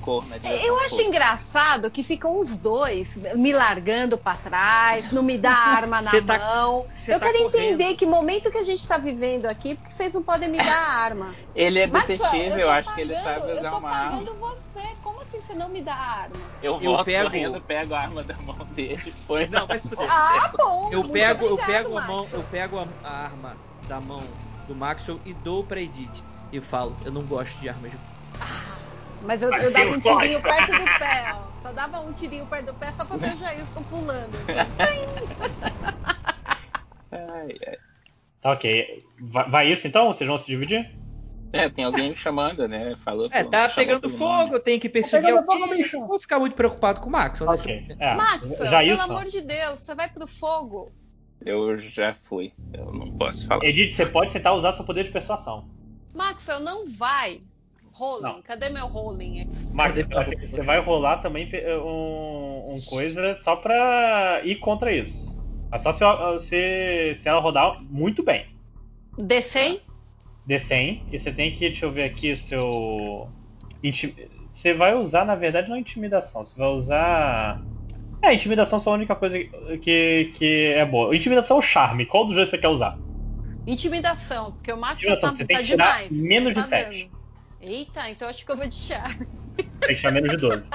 corro 0.01 0.27
na 0.27 0.37
direção 0.39 0.65
Eu 0.65 0.79
acho 0.79 0.99
engraçado 1.01 1.91
que 1.91 2.01
ficam 2.01 2.39
os 2.39 2.57
dois 2.57 3.15
me 3.35 3.53
largando 3.53 4.17
pra 4.17 4.35
trás, 4.35 5.11
não 5.11 5.21
me 5.21 5.37
dá 5.37 5.51
arma 5.53 6.01
na 6.01 6.09
tá- 6.11 6.21
mão. 6.39 6.87
Eu 7.07 7.19
tá 7.19 7.27
quero 7.27 7.37
correndo. 7.43 7.55
entender 7.59 7.95
que 7.95 8.05
momento 8.07 8.49
que 8.49 8.57
a 8.57 8.63
gente 8.63 8.87
tá 8.87 8.97
vivendo 8.97 9.45
aqui, 9.45 9.75
porque 9.75 9.91
vocês 9.93 10.13
não 10.15 10.23
podem 10.23 10.49
me 10.49 10.57
dar 10.57 10.75
arma. 10.75 11.35
Ele 11.55 11.79
é 11.79 11.85
Maxwell, 11.87 12.17
detetive, 12.17 12.61
eu, 12.61 12.67
tô 12.67 12.73
acho 12.73 12.95
que 12.95 13.01
ele 13.01 13.13
pagando- 13.13 13.39
sabe 13.39 13.51
Eu 13.51 13.57
usar 13.59 13.69
tô 13.71 13.77
uma 13.77 13.89
arma. 13.91 14.11
pagando 14.11 14.35
você. 14.39 14.81
Como 15.03 15.21
assim 15.21 15.39
você 15.41 15.53
não 15.53 15.69
me 15.69 15.81
dá 15.81 15.93
arma? 15.93 16.35
Eu 16.63 16.73
Eu 16.73 16.79
volto 16.79 17.05
pego- 17.05 17.29
correndo, 17.29 17.61
pego 17.61 17.93
a 17.93 17.99
arma 17.99 18.23
da 18.23 18.35
mão 18.37 18.57
dele, 18.73 19.13
põe 19.27 19.47
Não, 19.47 19.67
fuder. 19.67 20.07
Ah, 20.09 20.51
bom. 20.57 20.89
Eu 20.91 21.07
pego, 21.09 21.45
eu 21.45 21.53
obrigado, 21.53 21.67
pego 21.83 21.97
a 21.97 22.01
mão, 22.01 22.27
eu 22.33 22.43
pego 22.43 22.79
a, 22.79 22.87
a 23.03 23.23
arma 23.25 23.55
da 23.87 23.99
mão 23.99 24.23
do 24.67 24.73
Maxwell 24.75 25.19
e 25.25 25.33
dou 25.33 25.63
pra 25.63 25.79
Edith. 25.79 26.23
E 26.51 26.59
falo, 26.59 26.97
eu 27.05 27.11
não 27.11 27.23
gosto 27.23 27.59
de 27.59 27.69
armas 27.69 27.91
de 27.91 27.97
fogo. 27.97 28.11
Mas 29.21 29.41
eu, 29.41 29.49
Mas 29.51 29.63
eu 29.63 29.71
dava 29.71 29.91
um 29.91 29.99
tirinho 29.99 30.41
perto 30.41 30.71
do 30.71 30.83
pé, 30.99 31.33
ó. 31.33 31.51
Só 31.61 31.71
dava 31.71 31.99
um 32.01 32.11
tirinho 32.13 32.45
perto 32.47 32.65
do 32.67 32.73
pé 32.73 32.91
só 32.91 33.05
pra 33.05 33.17
ver 33.17 33.35
o 33.35 33.37
Jailson 33.37 33.83
pulando. 33.83 34.33
Ai, 37.11 37.51
ai. 37.67 37.77
Tá 38.41 38.51
ok. 38.51 39.05
Vai, 39.19 39.49
vai 39.49 39.71
isso 39.71 39.85
então? 39.85 40.07
Vocês 40.07 40.27
vão 40.27 40.37
se 40.37 40.47
dividir? 40.47 40.89
É, 41.53 41.67
tem 41.69 41.83
alguém 41.83 42.09
me 42.09 42.15
chamando, 42.15 42.67
né? 42.67 42.95
Falou. 42.99 43.27
É, 43.31 43.43
tá 43.43 43.67
pegando 43.67 44.09
fogo, 44.09 44.57
tenho 44.59 44.79
que 44.79 44.87
perseguir 44.87 45.35
fogo, 45.43 45.67
bicho. 45.67 45.97
Eu 45.97 46.07
vou 46.07 46.17
ficar 46.17 46.39
muito 46.39 46.55
preocupado 46.55 47.01
com 47.01 47.09
o 47.09 47.11
Maxwell. 47.11 47.51
nesse 47.51 47.63
Ok. 47.63 47.81
momento. 47.81 48.01
É, 48.01 48.15
Maxwell, 48.15 48.97
pelo 48.97 49.01
amor 49.01 49.25
de 49.25 49.41
Deus, 49.41 49.79
você 49.81 49.93
vai 49.93 50.07
pro 50.07 50.25
fogo. 50.25 50.91
Eu 51.45 51.77
já 51.77 52.15
fui. 52.23 52.53
Eu 52.73 52.93
não 52.93 53.11
posso 53.17 53.45
falar. 53.45 53.65
Edith, 53.65 53.93
você 53.93 54.05
pode 54.05 54.31
tentar 54.31 54.53
usar 54.53 54.73
seu 54.73 54.85
poder 54.85 55.03
de 55.03 55.11
persuasão. 55.11 55.67
Maxwell, 56.13 56.59
não 56.59 56.87
vai. 56.87 57.39
Rolling, 57.93 58.23
Não. 58.23 58.41
cadê 58.41 58.69
meu 58.69 58.87
rolling 58.87 59.41
aqui? 59.41 59.49
Max, 59.73 59.97
você 59.97 60.63
vai, 60.63 60.79
rolar 60.79 61.17
também 61.17 61.47
pe- 61.47 61.63
um, 61.77 62.75
um 62.75 62.81
coisa 62.81 63.35
só 63.41 63.55
pra 63.55 64.41
ir 64.43 64.55
contra 64.57 64.91
isso. 64.91 65.29
É 65.71 65.77
só 65.77 65.93
se, 65.93 66.03
se, 66.39 67.15
se 67.15 67.29
ela 67.29 67.39
rodar 67.39 67.81
muito 67.81 68.23
bem. 68.23 68.45
D100? 69.17 69.81
D100, 70.47 71.01
e 71.11 71.19
você 71.19 71.31
tem 71.31 71.51
que, 71.51 71.69
deixa 71.69 71.85
eu 71.85 71.91
ver 71.91 72.03
aqui 72.05 72.31
o 72.31 72.37
seu. 72.37 73.29
Você 74.51 74.73
vai 74.73 74.95
usar, 74.95 75.25
na 75.25 75.35
verdade, 75.35 75.69
não 75.69 75.77
intimidação, 75.77 76.43
você 76.43 76.57
vai 76.57 76.69
usar. 76.69 77.65
É, 78.21 78.33
intimidação 78.33 78.79
é 78.79 78.89
a 78.89 78.91
única 78.91 79.15
coisa 79.15 79.37
que, 79.81 80.31
que 80.35 80.73
é 80.75 80.85
boa. 80.85 81.15
Intimidação 81.15 81.57
ou 81.57 81.61
charme? 81.61 82.05
Qual 82.05 82.25
dos 82.25 82.35
dois 82.35 82.49
você 82.49 82.57
quer 82.57 82.67
usar? 82.67 82.99
Intimidação, 83.65 84.51
porque 84.53 84.71
o 84.71 84.77
Maxwell 84.77 85.13
Intimidação, 85.13 85.29
tá, 85.29 85.37
você 85.37 85.45
tem 85.45 85.55
tá 85.57 85.61
que 85.61 85.67
tirar 85.67 86.03
demais. 86.03 86.11
menos 86.11 86.55
não 86.55 86.63
de 86.63 86.69
tá 86.69 86.77
7. 86.77 87.03
dando. 87.03 87.21
Eita, 87.61 88.09
então 88.09 88.27
acho 88.27 88.45
que 88.45 88.51
eu 88.51 88.57
vou 88.57 88.67
de 88.67 88.75
charme. 88.75 89.27
Tem 89.55 89.95
que 89.95 89.95
tirar 89.95 90.13
menos 90.13 90.31
de 90.31 90.37
12. 90.37 90.69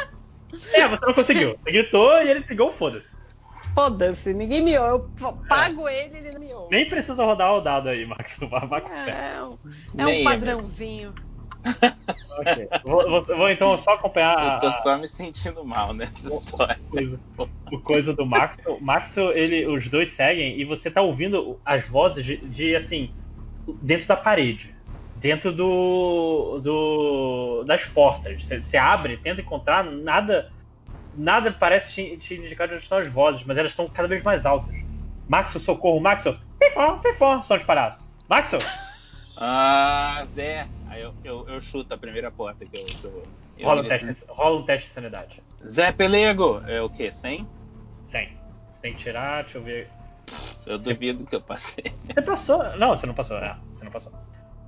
É, 0.72 0.88
você 0.88 1.06
não 1.06 1.14
conseguiu. 1.14 1.58
Você 1.64 1.72
gritou 1.72 2.22
e 2.22 2.30
ele 2.30 2.40
pegou, 2.40 2.72
foda-se. 2.72 3.16
Foda-se, 3.74 4.32
ninguém 4.32 4.62
me 4.62 4.78
ouve. 4.78 5.08
Eu 5.20 5.32
pago 5.48 5.88
ele, 5.88 6.16
ele 6.16 6.32
não 6.32 6.40
me 6.40 6.54
ouve. 6.54 6.70
Nem 6.70 6.88
precisa 6.88 7.24
rodar 7.24 7.54
o 7.54 7.60
dado 7.60 7.88
aí, 7.88 8.06
Max. 8.06 8.36
Vai, 8.48 8.66
vai 8.66 8.80
com. 8.80 8.88
Não, 8.88 9.58
é 9.98 10.06
um 10.06 10.24
padrãozinho. 10.24 11.14
Ok. 12.38 12.68
Vou, 12.84 13.08
vou- 13.08 13.24
vou 13.24 13.48
então 13.50 13.76
só 13.76 13.92
acompanhar 13.92 14.36
Eu 14.54 14.60
tô 14.60 14.66
a- 14.66 14.72
só 14.82 14.98
me 14.98 15.08
sentindo 15.08 15.64
mal 15.64 15.92
nessa 15.94 16.26
história. 16.28 16.78
coisa, 16.90 17.20
o 17.72 17.80
coisa 17.80 18.12
do 18.12 18.26
Max. 18.26 18.56
O 18.66 18.78
Max, 18.84 19.16
ele, 19.34 19.66
os 19.66 19.88
dois 19.88 20.10
seguem 20.10 20.58
e 20.60 20.64
você 20.64 20.90
tá 20.90 21.00
ouvindo 21.02 21.60
as 21.64 21.86
vozes 21.88 22.24
de, 22.24 22.48
de, 22.48 22.76
assim, 22.76 23.10
dentro 23.80 24.06
da 24.06 24.16
parede, 24.16 24.74
dentro 25.14 25.52
do, 25.52 26.60
do 26.62 27.64
das 27.64 27.84
portas. 27.86 28.44
Você, 28.44 28.62
você 28.62 28.76
abre, 28.76 29.16
tenta 29.16 29.40
encontrar, 29.40 29.82
nada, 29.84 30.46
nada 31.14 31.52
parece 31.52 31.94
te, 31.94 32.16
te 32.18 32.34
indicar 32.34 32.68
de 32.68 32.74
onde 32.74 32.82
estão 32.82 32.98
as 32.98 33.08
vozes, 33.08 33.44
mas 33.44 33.56
elas 33.56 33.72
estão 33.72 33.88
cada 33.88 34.08
vez 34.08 34.22
mais 34.22 34.44
altas. 34.46 34.74
Max, 35.26 35.50
socorro, 35.62 36.00
Max, 36.00 36.22
fifó, 36.62 37.00
fifó, 37.00 37.42
são 37.42 37.56
disparados. 37.56 37.98
Max, 38.28 38.50
Ah, 39.38 40.22
Zé. 40.26 40.68
Aí 40.96 41.02
eu, 41.02 41.14
eu, 41.22 41.46
eu 41.46 41.60
chuto 41.60 41.92
a 41.92 41.98
primeira 41.98 42.30
porta 42.30 42.64
que 42.64 42.74
eu. 42.74 42.84
Que 42.86 43.04
eu, 43.04 43.22
eu 43.58 43.66
rola 43.66 43.82
um, 43.82 43.88
teste, 43.88 44.24
rola 44.28 44.60
um 44.60 44.64
teste 44.64 44.88
de 44.88 44.94
sanidade. 44.94 45.42
Zé 45.68 45.92
Pelego! 45.92 46.62
É 46.66 46.80
o 46.80 46.88
quê? 46.88 47.10
100? 47.10 47.46
100. 48.06 48.28
Você 48.72 48.80
tem 48.80 48.92
que 48.94 48.98
tirar, 48.98 49.42
deixa 49.42 49.58
eu 49.58 49.62
ver. 49.62 49.90
Eu 50.64 50.78
duvido 50.78 51.26
que 51.26 51.36
eu 51.36 51.40
passei. 51.42 51.84
Você 52.06 52.22
passou. 52.22 52.76
Não, 52.78 52.96
você 52.96 53.06
não 53.06 53.12
passou, 53.12 53.36
é. 53.36 53.54
Você 53.74 53.84
não 53.84 53.92
passou. 53.92 54.12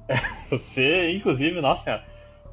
Você, 0.51 1.13
inclusive, 1.13 1.61
nossa 1.61 1.85
senhora. 1.85 2.05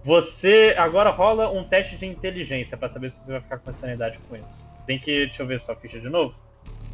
Você 0.04 0.74
agora 0.78 1.10
rola 1.10 1.50
um 1.50 1.64
teste 1.64 1.98
de 1.98 2.06
inteligência 2.06 2.78
pra 2.78 2.88
saber 2.88 3.10
se 3.10 3.26
você 3.26 3.32
vai 3.34 3.42
ficar 3.42 3.58
com 3.60 3.72
sanidade 3.72 4.20
com 4.30 4.36
isso. 4.36 4.72
Tem 4.86 5.00
que. 5.00 5.26
Deixa 5.26 5.44
eu 5.44 5.48
ver 5.48 5.60
sua 5.60 5.76
ficha 5.76 6.00
de 6.00 6.10
novo. 6.10 6.34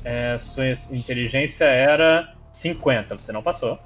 É, 0.03 0.37
sua 0.39 0.65
inteligência 0.91 1.65
era 1.65 2.33
50, 2.51 3.15
você 3.15 3.31
não 3.31 3.43
passou. 3.43 3.79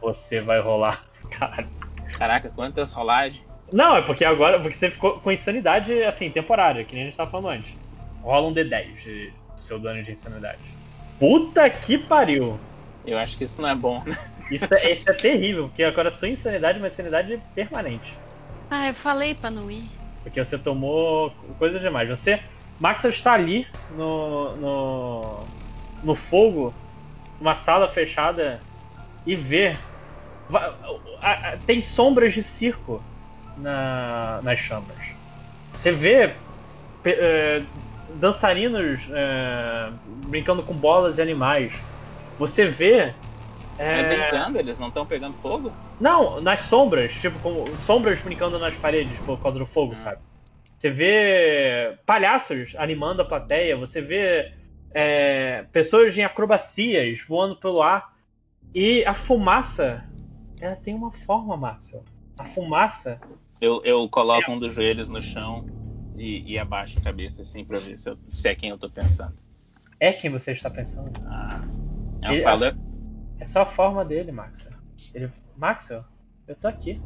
Você 0.00 0.40
vai 0.40 0.60
rolar. 0.60 1.04
Caralho. 1.30 1.91
Caraca, 2.22 2.50
quantas 2.50 2.92
rolagens? 2.92 3.44
Não, 3.72 3.96
é 3.96 4.02
porque 4.02 4.24
agora. 4.24 4.60
Porque 4.60 4.76
você 4.76 4.88
ficou 4.88 5.18
com 5.18 5.32
insanidade 5.32 6.04
assim, 6.04 6.30
temporária, 6.30 6.84
que 6.84 6.94
nem 6.94 7.02
a 7.02 7.06
gente 7.06 7.16
tava 7.16 7.28
falando 7.28 7.48
antes. 7.48 7.74
Rola 8.22 8.46
um 8.46 8.54
D10 8.54 8.96
de, 9.02 9.32
seu 9.60 9.76
dano 9.76 10.00
de 10.04 10.12
insanidade. 10.12 10.60
Puta 11.18 11.68
que 11.68 11.98
pariu! 11.98 12.60
Eu 13.04 13.18
acho 13.18 13.36
que 13.36 13.42
isso 13.42 13.60
não 13.60 13.68
é 13.68 13.74
bom, 13.74 14.00
né? 14.06 14.16
Isso 14.52 14.72
é, 14.72 14.92
isso 14.92 15.10
é 15.10 15.14
terrível, 15.14 15.66
porque 15.66 15.82
agora 15.82 16.10
sua 16.10 16.28
insanidade 16.28 16.78
é 16.78 16.80
uma 16.80 16.86
insanidade 16.86 17.42
permanente. 17.56 18.16
Ah, 18.70 18.86
eu 18.86 18.94
falei 18.94 19.34
pra 19.34 19.50
não 19.50 19.68
ir. 19.68 19.90
Porque 20.22 20.44
você 20.44 20.56
tomou 20.56 21.32
coisa 21.58 21.80
demais. 21.80 22.08
Você. 22.08 22.40
Max 22.78 23.02
está 23.02 23.32
ali 23.32 23.66
no, 23.96 24.56
no. 24.58 25.44
no 26.04 26.14
fogo, 26.14 26.72
numa 27.40 27.56
sala 27.56 27.88
fechada, 27.88 28.60
e 29.26 29.34
vê. 29.34 29.76
Tem 31.66 31.80
sombras 31.82 32.34
de 32.34 32.42
circo 32.42 33.02
na, 33.56 34.40
nas 34.42 34.58
chamas. 34.58 34.98
Você 35.72 35.92
vê 35.92 36.36
eh, 37.04 37.66
dançarinos 38.08 39.08
eh, 39.10 39.92
brincando 40.04 40.62
com 40.62 40.74
bolas 40.74 41.18
e 41.18 41.22
animais. 41.22 41.74
Você 42.38 42.66
vê. 42.66 43.14
É 43.78 44.00
eh, 44.00 44.08
brincando, 44.08 44.58
eles 44.58 44.78
não 44.78 44.88
estão 44.88 45.06
pegando 45.06 45.36
fogo? 45.36 45.74
não, 45.98 46.40
nas 46.40 46.62
sombras, 46.62 47.12
tipo, 47.14 47.38
como 47.38 47.76
sombras 47.76 48.20
brincando 48.20 48.58
nas 48.58 48.76
paredes 48.76 49.20
por 49.20 49.40
causa 49.40 49.58
do 49.58 49.66
fogo, 49.66 49.94
sabe? 49.94 50.20
Você 50.78 50.90
vê 50.90 51.96
palhaços 52.04 52.74
animando 52.76 53.22
a 53.22 53.24
plateia, 53.24 53.76
você 53.76 54.00
vê 54.00 54.52
é, 54.92 55.64
pessoas 55.72 56.18
em 56.18 56.24
acrobacias 56.24 57.20
voando 57.22 57.56
pelo 57.56 57.80
ar. 57.80 58.12
E 58.74 59.04
a 59.04 59.14
fumaça, 59.14 60.02
ela 60.62 60.76
tem 60.76 60.94
uma 60.94 61.10
forma, 61.10 61.56
Maxwell. 61.56 62.04
A 62.38 62.44
fumaça. 62.44 63.20
Eu, 63.60 63.82
eu 63.84 64.08
coloco 64.08 64.48
um 64.50 64.58
dos 64.60 64.72
joelhos 64.72 65.08
no 65.08 65.20
chão 65.20 65.66
e, 66.16 66.52
e 66.52 66.56
abaixo 66.58 67.00
a 67.00 67.02
cabeça, 67.02 67.42
assim, 67.42 67.64
pra 67.64 67.80
ver 67.80 67.98
se, 67.98 68.08
eu- 68.08 68.18
se 68.30 68.48
é 68.48 68.54
quem 68.54 68.70
eu 68.70 68.78
tô 68.78 68.88
pensando. 68.88 69.34
É 69.98 70.12
quem 70.12 70.30
você 70.30 70.52
está 70.52 70.70
pensando. 70.70 71.12
Ah. 71.26 71.64
Eu 72.22 72.32
Ele- 72.34 72.42
falo, 72.42 72.64
É 73.40 73.46
só 73.46 73.62
a 73.62 73.66
forma 73.66 74.04
dele, 74.04 74.30
Maxwell. 74.30 74.76
Ele, 75.12 75.32
Maxwell, 75.56 76.04
eu 76.46 76.54
tô 76.54 76.68
aqui. 76.68 77.02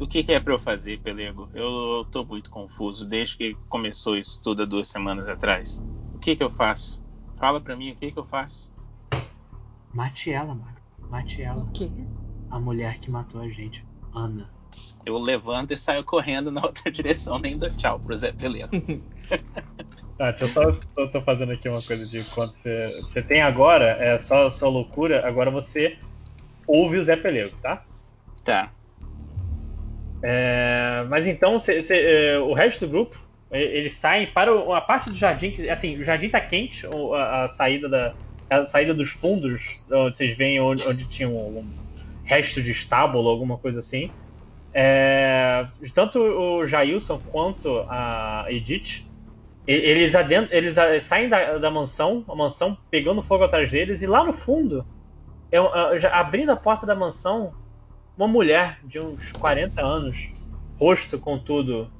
o 0.00 0.06
que, 0.06 0.24
que 0.24 0.32
é 0.32 0.40
pra 0.40 0.52
eu 0.54 0.58
fazer, 0.58 0.98
Pelego? 1.00 1.48
Eu 1.54 2.04
tô 2.10 2.24
muito 2.24 2.50
confuso 2.50 3.04
desde 3.06 3.36
que 3.36 3.54
começou 3.68 4.16
isso 4.16 4.40
tudo 4.42 4.62
há 4.62 4.66
duas 4.66 4.88
semanas 4.88 5.28
atrás. 5.28 5.84
O 6.12 6.18
que 6.18 6.34
que 6.34 6.42
eu 6.42 6.50
faço? 6.50 7.00
Fala 7.36 7.60
pra 7.60 7.76
mim 7.76 7.92
o 7.92 7.96
que 7.96 8.10
que 8.10 8.18
eu 8.18 8.24
faço. 8.26 8.72
Mate 9.92 10.32
ela, 10.32 10.52
Maxwell. 10.52 10.88
Mate 11.08 11.42
ela. 11.42 11.62
O 11.62 11.70
quê? 11.72 11.90
A 12.50 12.58
mulher 12.58 12.98
que 13.00 13.10
matou 13.10 13.40
a 13.40 13.48
gente. 13.48 13.84
Ana. 14.14 14.50
Eu 15.06 15.18
levanto 15.18 15.72
e 15.72 15.76
saio 15.76 16.04
correndo 16.04 16.50
na 16.50 16.62
outra 16.62 16.90
direção, 16.92 17.38
nem 17.38 17.56
dou 17.58 17.70
tchau 17.70 17.98
pro 18.00 18.16
Zé 18.16 18.32
Pelego. 18.32 18.68
Tá, 20.16 20.30
deixa 20.32 20.44
eu 20.44 20.48
só. 20.48 20.62
Eu 20.96 21.10
tô 21.10 21.20
fazendo 21.22 21.52
aqui 21.52 21.68
uma 21.68 21.82
coisa 21.82 22.06
de 22.06 22.24
quanto 22.24 22.56
você, 22.56 22.96
você 22.98 23.22
tem 23.22 23.40
agora, 23.42 23.84
é 24.00 24.18
só 24.18 24.50
sua 24.50 24.68
loucura, 24.68 25.26
agora 25.26 25.50
você 25.50 25.98
ouve 26.66 26.98
o 26.98 27.04
Zé 27.04 27.16
Pelego, 27.16 27.54
tá? 27.62 27.84
Tá. 28.44 28.72
É, 30.22 31.04
mas 31.08 31.26
então 31.26 31.58
você- 31.58 31.80
você, 31.80 31.96
é, 32.34 32.38
o 32.38 32.52
resto 32.52 32.80
do 32.86 32.90
grupo 32.90 33.16
e- 33.52 33.56
eles 33.58 33.94
saem 33.94 34.26
para 34.26 34.52
o- 34.52 34.74
a 34.74 34.80
parte 34.80 35.10
do 35.10 35.16
jardim, 35.16 35.52
que, 35.52 35.70
assim, 35.70 35.96
o 35.96 36.04
jardim 36.04 36.28
tá 36.28 36.40
quente, 36.40 36.86
a, 37.14 37.44
a 37.44 37.48
saída 37.48 37.88
da 37.88 38.14
a 38.50 38.64
saída 38.64 38.94
dos 38.94 39.10
fundos, 39.10 39.60
onde 39.90 40.16
vocês 40.16 40.34
veem 40.34 40.58
onde, 40.58 40.82
onde 40.88 41.06
tinha 41.06 41.28
um, 41.28 41.58
um 41.58 41.70
resto 42.28 42.62
de 42.62 42.70
estábulo, 42.70 43.28
alguma 43.28 43.58
coisa 43.58 43.80
assim. 43.80 44.10
É, 44.72 45.66
tanto 45.94 46.20
o 46.20 46.66
Jailson 46.66 47.18
quanto 47.20 47.84
a 47.88 48.46
Edith, 48.48 49.02
eles, 49.66 50.14
adentro, 50.14 50.54
eles 50.54 50.76
saem 51.04 51.28
da, 51.28 51.58
da 51.58 51.70
mansão, 51.70 52.24
a 52.28 52.34
mansão 52.34 52.76
pegando 52.90 53.22
fogo 53.22 53.44
atrás 53.44 53.70
deles, 53.70 54.02
e 54.02 54.06
lá 54.06 54.24
no 54.24 54.32
fundo, 54.32 54.84
é 55.50 55.60
um- 55.60 55.74
é, 55.74 56.06
abrindo 56.12 56.50
a 56.52 56.56
porta 56.56 56.86
da 56.86 56.94
mansão, 56.94 57.54
uma 58.16 58.28
mulher 58.28 58.78
de 58.84 58.98
uns 59.00 59.32
40 59.32 59.82
anos, 59.84 60.30
rosto 60.78 61.18
contudo 61.18 61.90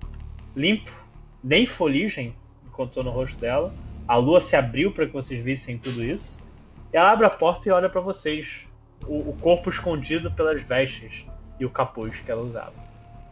limpo, 0.54 0.90
nem 1.42 1.66
foligem 1.66 2.34
encontrou 2.66 3.04
no 3.04 3.10
rosto 3.10 3.38
dela. 3.40 3.74
A 4.06 4.16
lua 4.16 4.40
se 4.40 4.56
abriu 4.56 4.92
para 4.92 5.06
que 5.06 5.12
vocês 5.12 5.42
vissem 5.44 5.78
tudo 5.78 6.02
isso. 6.04 6.38
Ela 6.92 7.10
abre 7.12 7.26
a 7.26 7.30
porta 7.30 7.68
e 7.68 7.72
olha 7.72 7.88
para 7.88 8.00
vocês, 8.00 8.67
o, 9.06 9.31
o 9.31 9.36
corpo 9.40 9.70
escondido 9.70 10.31
pelas 10.31 10.62
vestes 10.62 11.24
e 11.58 11.64
o 11.64 11.70
capuz 11.70 12.18
que 12.20 12.31
ela 12.31 12.42
usava. 12.42 12.72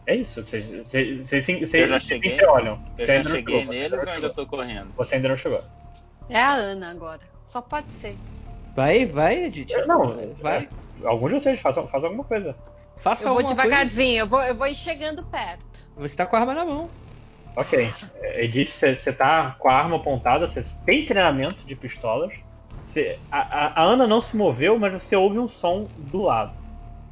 É 0.05 0.15
isso, 0.15 0.41
vocês, 0.45 0.65
vocês, 0.69 1.27
vocês, 1.27 1.73
Eu 1.73 1.87
já 1.87 1.99
cheguei. 1.99 2.43
olham. 2.45 2.79
Eu 2.97 3.05
Você 3.05 3.05
já 3.05 3.13
ainda 3.13 3.29
não 3.29 3.35
cheguei 3.35 3.59
chegou, 3.59 3.73
você 3.73 3.79
neles 3.79 3.91
ainda 3.91 3.97
ou 3.99 4.05
não 4.05 4.13
ainda 4.13 4.27
chegou. 4.29 4.45
tô 4.45 4.47
correndo? 4.57 4.93
Você 4.95 5.15
ainda 5.15 5.27
não 5.29 5.37
chegou. 5.37 5.61
É 6.29 6.39
a 6.39 6.53
Ana 6.53 6.91
agora. 6.91 7.19
Só 7.45 7.61
pode 7.61 7.87
ser. 7.91 8.15
Vai, 8.75 9.05
vai, 9.05 9.45
Edith. 9.45 9.67
Não, 9.85 10.15
vai. 10.41 10.69
Algum 11.03 11.27
de 11.27 11.33
vocês 11.35 11.59
façam, 11.59 11.87
façam 11.87 12.07
alguma 12.09 12.23
coisa. 12.23 12.55
Faça 12.97 13.23
eu 13.25 13.29
vou 13.29 13.39
alguma 13.39 13.55
coisa. 13.55 13.69
devagarzinho, 13.69 14.19
eu 14.19 14.27
vou, 14.27 14.41
eu 14.41 14.55
vou 14.55 14.67
ir 14.67 14.75
chegando 14.75 15.23
perto. 15.25 15.65
Você 15.97 16.15
tá 16.15 16.25
com 16.25 16.35
a 16.35 16.39
arma 16.39 16.53
na 16.53 16.65
mão. 16.65 16.89
Ok. 17.55 17.91
É, 18.21 18.43
Edith, 18.45 18.69
você 18.69 19.11
tá 19.11 19.55
com 19.59 19.67
a 19.69 19.73
arma 19.73 19.97
apontada, 19.97 20.47
você 20.47 20.63
tem 20.85 21.05
treinamento 21.05 21.65
de 21.65 21.75
pistolas. 21.75 22.33
Cê- 22.85 23.19
a, 23.31 23.39
a- 23.39 23.73
a 23.81 23.83
Ana 23.83 24.07
não 24.07 24.21
se 24.21 24.35
moveu, 24.37 24.77
mas 24.79 24.93
você 25.03 25.15
ouve 25.15 25.37
um 25.39 25.47
som 25.47 25.87
do 25.97 26.23
lado 26.23 26.53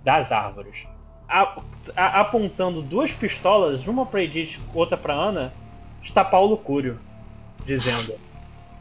das 0.04 0.32
árvores. 0.32 0.86
A- 1.28 1.58
a- 1.96 2.22
apontando 2.22 2.82
duas 2.82 3.12
pistolas, 3.12 3.88
uma 3.88 4.06
pra 4.06 4.24
Edith, 4.24 4.60
outra 4.74 4.96
pra 4.98 5.14
Ana, 5.14 5.54
está 6.02 6.24
Paulo 6.24 6.58
Cúrio, 6.58 7.00
dizendo: 7.66 8.16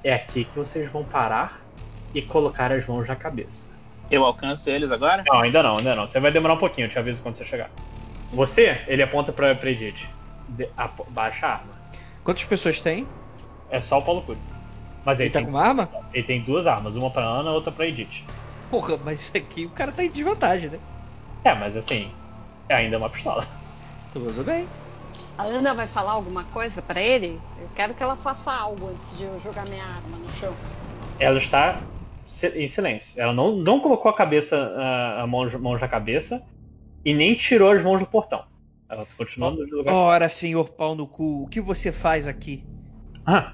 É 0.02 0.14
aqui 0.14 0.44
que 0.44 0.56
vocês 0.58 0.90
vão 0.90 1.04
parar 1.04 1.62
e 2.14 2.22
colocar 2.22 2.70
as 2.70 2.86
mãos 2.86 3.08
na 3.08 3.16
cabeça. 3.16 3.72
Eu 4.10 4.24
alcanço 4.24 4.70
eles 4.70 4.92
agora? 4.92 5.24
Não, 5.26 5.40
ainda 5.40 5.62
não, 5.62 5.78
ainda 5.78 5.94
não. 5.96 6.06
Você 6.06 6.20
vai 6.20 6.30
demorar 6.30 6.54
um 6.54 6.58
pouquinho, 6.58 6.84
eu 6.84 6.90
te 6.90 6.98
aviso 6.98 7.22
quando 7.22 7.36
você 7.36 7.44
chegar. 7.44 7.70
Você, 8.32 8.82
ele 8.86 9.02
aponta 9.02 9.32
pra, 9.32 9.54
pra 9.54 9.70
Edith. 9.70 10.06
De- 10.48 10.68
apo- 10.76 11.06
baixa 11.10 11.46
a 11.46 11.52
arma. 11.54 11.72
Quantas 12.22 12.44
pessoas 12.44 12.80
tem? 12.80 13.06
É 13.70 13.80
só 13.80 13.98
o 13.98 14.02
Paulo 14.02 14.22
Cúrio. 14.22 14.42
Mas 15.04 15.20
ele, 15.20 15.28
Ele 15.28 15.32
tá 15.32 15.38
tem, 15.40 15.46
com 15.46 15.50
uma 15.52 15.62
arma? 15.62 15.90
ele 16.12 16.26
tem 16.26 16.40
duas 16.42 16.66
armas, 16.66 16.96
uma 16.96 17.10
pra 17.10 17.24
Ana, 17.24 17.52
outra 17.52 17.70
pra 17.72 17.86
Edith. 17.86 18.24
Porra, 18.70 18.96
mas 19.04 19.20
isso 19.20 19.36
aqui 19.36 19.66
o 19.66 19.70
cara 19.70 19.92
tá 19.92 20.02
em 20.02 20.10
desvantagem, 20.10 20.70
né? 20.70 20.78
É, 21.44 21.54
mas 21.54 21.76
assim, 21.76 22.10
é 22.68 22.74
ainda 22.74 22.98
uma 22.98 23.10
pistola. 23.10 23.46
Tudo 24.12 24.44
bem. 24.44 24.66
A 25.36 25.44
Ana 25.44 25.74
vai 25.74 25.86
falar 25.86 26.12
alguma 26.12 26.44
coisa 26.44 26.80
pra 26.80 27.00
ele? 27.00 27.40
Eu 27.60 27.68
quero 27.74 27.94
que 27.94 28.02
ela 28.02 28.16
faça 28.16 28.52
algo 28.52 28.88
antes 28.88 29.18
de 29.18 29.24
eu 29.24 29.38
jogar 29.38 29.64
minha 29.66 29.84
arma 29.84 30.16
no 30.18 30.30
chão. 30.30 30.54
Ela 31.18 31.38
está 31.38 31.82
em 32.54 32.68
silêncio. 32.68 33.20
Ela 33.20 33.32
não, 33.32 33.56
não 33.56 33.80
colocou 33.80 34.10
a 34.10 34.14
cabeça, 34.14 34.56
a, 34.56 35.22
a 35.22 35.26
mão, 35.26 35.48
mãos 35.60 35.80
na 35.80 35.88
cabeça 35.88 36.42
e 37.04 37.12
nem 37.12 37.34
tirou 37.34 37.70
as 37.70 37.82
mãos 37.82 37.98
do 38.00 38.06
portão. 38.06 38.44
Ela 38.88 39.06
continua 39.16 39.50
no 39.50 39.58
lugar. 39.76 39.92
Ora, 39.94 40.28
senhor 40.28 40.68
pau 40.70 40.94
no 40.94 41.06
cu, 41.06 41.42
o 41.42 41.48
que 41.48 41.60
você 41.60 41.92
faz 41.92 42.26
aqui? 42.26 42.64
Ah, 43.26 43.52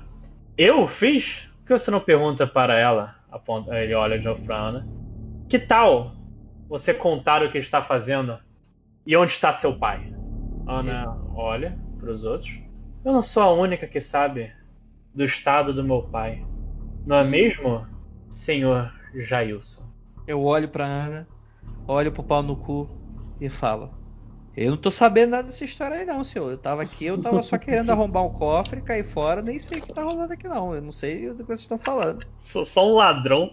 eu 0.56 0.88
fiz? 0.88 1.48
Por 1.60 1.66
que 1.66 1.78
você 1.78 1.90
não 1.90 2.00
pergunta 2.00 2.46
para 2.46 2.78
ela? 2.78 3.16
Ele 3.68 3.94
olha 3.94 4.18
de 4.18 4.24
novo 4.24 4.42
pra 4.42 4.56
Ana. 4.56 4.86
Que 5.48 5.58
tal 5.58 6.14
você 6.68 6.92
contar 6.94 7.42
o 7.42 7.50
que 7.50 7.58
está 7.58 7.82
fazendo 7.82 8.38
e 9.06 9.16
onde 9.16 9.32
está 9.32 9.52
seu 9.52 9.76
pai? 9.76 10.02
Ana 10.66 11.16
olha 11.34 11.78
para 11.98 12.10
os 12.10 12.24
outros. 12.24 12.52
Eu 13.04 13.12
não 13.12 13.22
sou 13.22 13.42
a 13.42 13.52
única 13.52 13.86
que 13.86 14.00
sabe 14.00 14.52
do 15.14 15.24
estado 15.24 15.72
do 15.72 15.82
meu 15.82 16.02
pai. 16.02 16.44
Não 17.06 17.16
é 17.16 17.24
mesmo, 17.24 17.86
senhor 18.28 18.92
Jailson? 19.14 19.90
Eu 20.26 20.44
olho 20.44 20.68
pra 20.68 20.84
Ana, 20.84 21.26
olho 21.86 22.12
pro 22.12 22.22
pau 22.22 22.42
no 22.42 22.56
cu 22.56 22.88
e 23.40 23.48
falo: 23.48 23.90
Eu 24.56 24.70
não 24.70 24.76
tô 24.76 24.90
sabendo 24.90 25.30
nada 25.30 25.44
dessa 25.44 25.64
história 25.64 25.96
aí, 25.96 26.04
não, 26.04 26.24
senhor. 26.24 26.50
Eu 26.50 26.58
tava 26.58 26.82
aqui, 26.82 27.04
eu 27.06 27.22
tava 27.22 27.42
só 27.42 27.56
querendo 27.56 27.90
arrombar 27.90 28.24
um 28.24 28.30
cofre, 28.30 28.80
cair 28.80 29.04
fora, 29.04 29.40
nem 29.40 29.58
sei 29.58 29.78
o 29.78 29.82
que 29.82 29.92
tá 29.92 30.02
rolando 30.02 30.32
aqui, 30.32 30.48
não. 30.48 30.74
Eu 30.74 30.82
não 30.82 30.92
sei 30.92 31.28
do 31.28 31.36
que 31.36 31.44
vocês 31.44 31.60
estão 31.60 31.78
falando. 31.78 32.26
Sou 32.38 32.64
só 32.64 32.86
um 32.86 32.94
ladrão. 32.94 33.50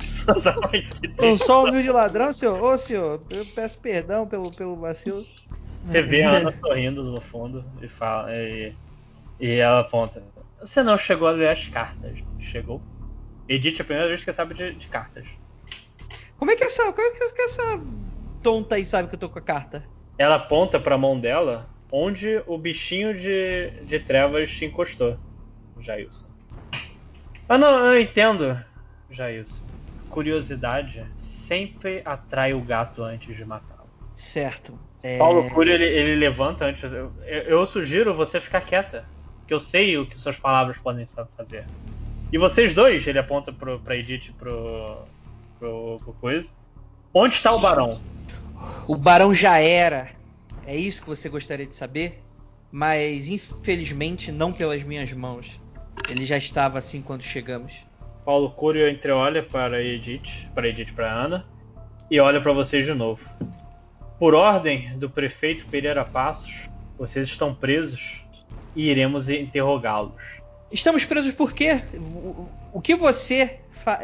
Sou 0.00 1.38
só 1.38 1.64
um 1.64 1.68
humilde 1.68 1.90
ladrão, 1.90 2.32
senhor? 2.32 2.60
Ô, 2.60 2.76
senhor, 2.76 3.22
eu 3.30 3.46
peço 3.46 3.78
perdão 3.78 4.26
pelo, 4.26 4.50
pelo 4.50 4.76
vacilo. 4.76 5.24
Você 5.84 6.02
vê 6.02 6.22
a 6.22 6.32
Ana 6.32 6.52
sorrindo 6.60 7.04
no 7.04 7.20
fundo 7.20 7.64
e 7.80 7.88
fala. 7.88 8.34
E, 8.34 8.74
e 9.38 9.50
ela 9.52 9.80
aponta. 9.80 10.22
Você 10.58 10.82
não 10.82 10.98
chegou 10.98 11.28
a 11.28 11.30
ler 11.30 11.50
as 11.50 11.68
cartas. 11.68 12.18
Chegou? 12.40 12.82
Edith 13.48 13.78
é 13.78 13.82
a 13.82 13.84
primeira 13.84 14.08
vez 14.08 14.24
que 14.24 14.32
sabe 14.32 14.54
de, 14.54 14.74
de 14.74 14.88
cartas. 14.88 15.26
Como 16.36 16.50
é 16.50 16.56
que 16.56 16.64
essa. 16.64 16.92
Como 16.92 17.06
é 17.06 17.30
que 17.30 17.42
essa 17.42 17.80
tonta 18.42 18.74
aí 18.74 18.84
sabe 18.84 19.08
que 19.08 19.14
eu 19.14 19.20
tô 19.20 19.28
com 19.28 19.38
a 19.38 19.42
carta? 19.42 19.93
Ela 20.16 20.36
aponta 20.36 20.78
pra 20.78 20.96
mão 20.96 21.18
dela 21.18 21.68
onde 21.92 22.42
o 22.46 22.58
bichinho 22.58 23.18
de, 23.18 23.70
de 23.84 24.00
trevas 24.00 24.50
te 24.50 24.64
encostou, 24.64 25.16
Jailson. 25.80 26.28
Ah 27.48 27.58
não, 27.58 27.92
eu 27.92 28.00
entendo, 28.00 28.58
Jailson. 29.10 29.62
Curiosidade 30.08 31.06
sempre 31.18 32.02
atrai 32.04 32.54
o 32.54 32.60
gato 32.60 33.02
antes 33.02 33.36
de 33.36 33.44
matá-lo. 33.44 33.88
Certo. 34.14 34.78
É... 35.02 35.18
Paulo 35.18 35.48
Curio 35.50 35.74
ele, 35.74 35.84
ele 35.84 36.16
levanta 36.16 36.64
antes. 36.64 36.82
Eu, 36.84 37.12
eu, 37.26 37.42
eu 37.42 37.66
sugiro 37.66 38.14
você 38.14 38.40
ficar 38.40 38.62
quieta. 38.62 39.04
Que 39.46 39.52
eu 39.52 39.60
sei 39.60 39.98
o 39.98 40.06
que 40.06 40.18
suas 40.18 40.38
palavras 40.38 40.78
podem 40.78 41.04
fazer. 41.36 41.66
E 42.32 42.38
vocês 42.38 42.72
dois, 42.72 43.06
ele 43.06 43.18
aponta 43.18 43.52
pro, 43.52 43.78
pra 43.78 43.94
Edith 43.94 44.30
e 44.30 44.32
pro, 44.32 45.02
pro, 45.58 46.00
pro 46.02 46.12
coisa. 46.14 46.48
Onde 47.12 47.34
está 47.34 47.52
o 47.52 47.58
barão? 47.58 48.00
O 48.86 48.96
barão 48.96 49.34
já 49.34 49.58
era. 49.58 50.08
É 50.66 50.76
isso 50.76 51.02
que 51.02 51.08
você 51.08 51.28
gostaria 51.28 51.66
de 51.66 51.74
saber? 51.74 52.22
Mas 52.70 53.28
infelizmente 53.28 54.32
não 54.32 54.52
pelas 54.52 54.82
minhas 54.82 55.12
mãos. 55.12 55.60
Ele 56.08 56.24
já 56.24 56.36
estava 56.36 56.78
assim 56.78 57.00
quando 57.00 57.22
chegamos. 57.22 57.74
Paulo 58.24 58.50
Curio 58.50 58.88
entreolha 58.88 59.42
para 59.42 59.82
Edith, 59.82 60.48
para 60.54 60.68
Edith 60.68 60.92
para 60.92 61.12
Ana 61.12 61.46
e 62.10 62.18
olha 62.18 62.40
para 62.40 62.52
vocês 62.52 62.86
de 62.86 62.94
novo. 62.94 63.22
Por 64.18 64.34
ordem 64.34 64.96
do 64.98 65.10
prefeito 65.10 65.66
Pereira 65.66 66.04
Passos, 66.04 66.52
vocês 66.98 67.28
estão 67.28 67.54
presos 67.54 68.22
e 68.74 68.88
iremos 68.90 69.28
interrogá-los. 69.28 70.14
Estamos 70.70 71.04
presos 71.04 71.32
por 71.32 71.52
quê? 71.52 71.80
O 72.72 72.80
que 72.80 72.94
você 72.94 73.60
fa... 73.70 74.00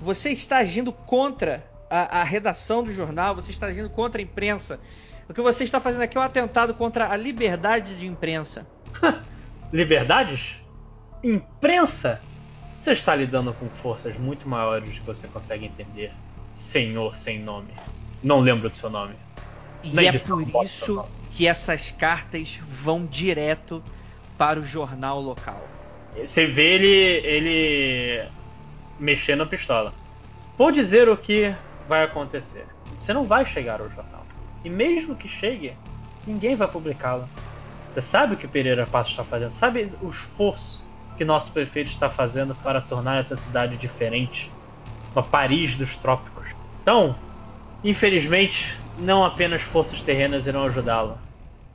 você 0.00 0.30
está 0.30 0.58
agindo 0.58 0.92
contra 0.92 1.64
a, 1.90 2.20
a, 2.20 2.24
redação 2.24 2.82
do 2.84 2.92
jornal? 2.92 3.34
Você 3.34 3.50
está 3.50 3.66
agindo 3.66 3.90
contra 3.90 4.20
a 4.20 4.24
imprensa? 4.24 4.80
O 5.28 5.34
que 5.34 5.42
você 5.42 5.64
está 5.64 5.80
fazendo 5.80 6.02
aqui 6.02 6.16
é 6.16 6.20
um 6.20 6.24
atentado 6.24 6.72
contra 6.74 7.10
a 7.10 7.16
liberdade 7.16 7.98
de 7.98 8.06
imprensa. 8.06 8.66
Liberdades? 9.72 10.56
Imprensa? 11.22 12.20
Você 12.78 12.92
está 12.92 13.14
lidando 13.14 13.52
com 13.52 13.68
forças 13.68 14.16
muito 14.16 14.48
maiores 14.48 14.88
do 14.88 15.00
que 15.00 15.06
você 15.06 15.28
consegue 15.28 15.66
entender. 15.66 16.12
Senhor 16.52 17.14
sem 17.14 17.38
nome. 17.38 17.72
Não 18.22 18.40
lembro 18.40 18.68
do 18.68 18.76
seu 18.76 18.88
nome. 18.88 19.14
E 19.82 19.90
Nem 19.90 20.08
é 20.08 20.18
por 20.18 20.64
isso 20.64 21.04
que 21.30 21.46
essas 21.46 21.90
cartas 21.90 22.58
vão 22.66 23.06
direto 23.06 23.82
para 24.36 24.58
o 24.58 24.64
jornal 24.64 25.20
local. 25.20 25.66
Você 26.16 26.46
vê 26.46 26.74
ele, 26.74 27.26
ele 27.26 28.28
mexendo 28.98 29.42
a 29.42 29.46
pistola. 29.46 29.94
Vou 30.58 30.72
dizer 30.72 31.08
o 31.08 31.16
que 31.16 31.54
vai 31.90 32.04
acontecer. 32.04 32.66
Você 32.96 33.12
não 33.12 33.24
vai 33.24 33.44
chegar 33.44 33.80
ao 33.80 33.90
jornal. 33.90 34.24
E 34.64 34.70
mesmo 34.70 35.16
que 35.16 35.26
chegue, 35.26 35.76
ninguém 36.24 36.54
vai 36.54 36.68
publicá-lo. 36.68 37.28
Você 37.92 38.00
sabe 38.00 38.34
o 38.34 38.36
que 38.36 38.46
Pereira 38.46 38.86
Passos 38.86 39.10
está 39.10 39.24
fazendo? 39.24 39.50
Sabe 39.50 39.90
o 40.00 40.08
esforço 40.08 40.88
que 41.18 41.24
nosso 41.24 41.50
prefeito 41.52 41.90
está 41.90 42.08
fazendo 42.08 42.54
para 42.54 42.80
tornar 42.80 43.18
essa 43.18 43.36
cidade 43.36 43.76
diferente? 43.76 44.52
Uma 45.12 45.24
Paris 45.24 45.76
dos 45.76 45.96
trópicos. 45.96 46.54
Então, 46.80 47.16
infelizmente, 47.82 48.78
não 48.96 49.24
apenas 49.24 49.60
forças 49.60 50.00
terrenas 50.00 50.46
irão 50.46 50.62
ajudá-lo. 50.66 51.18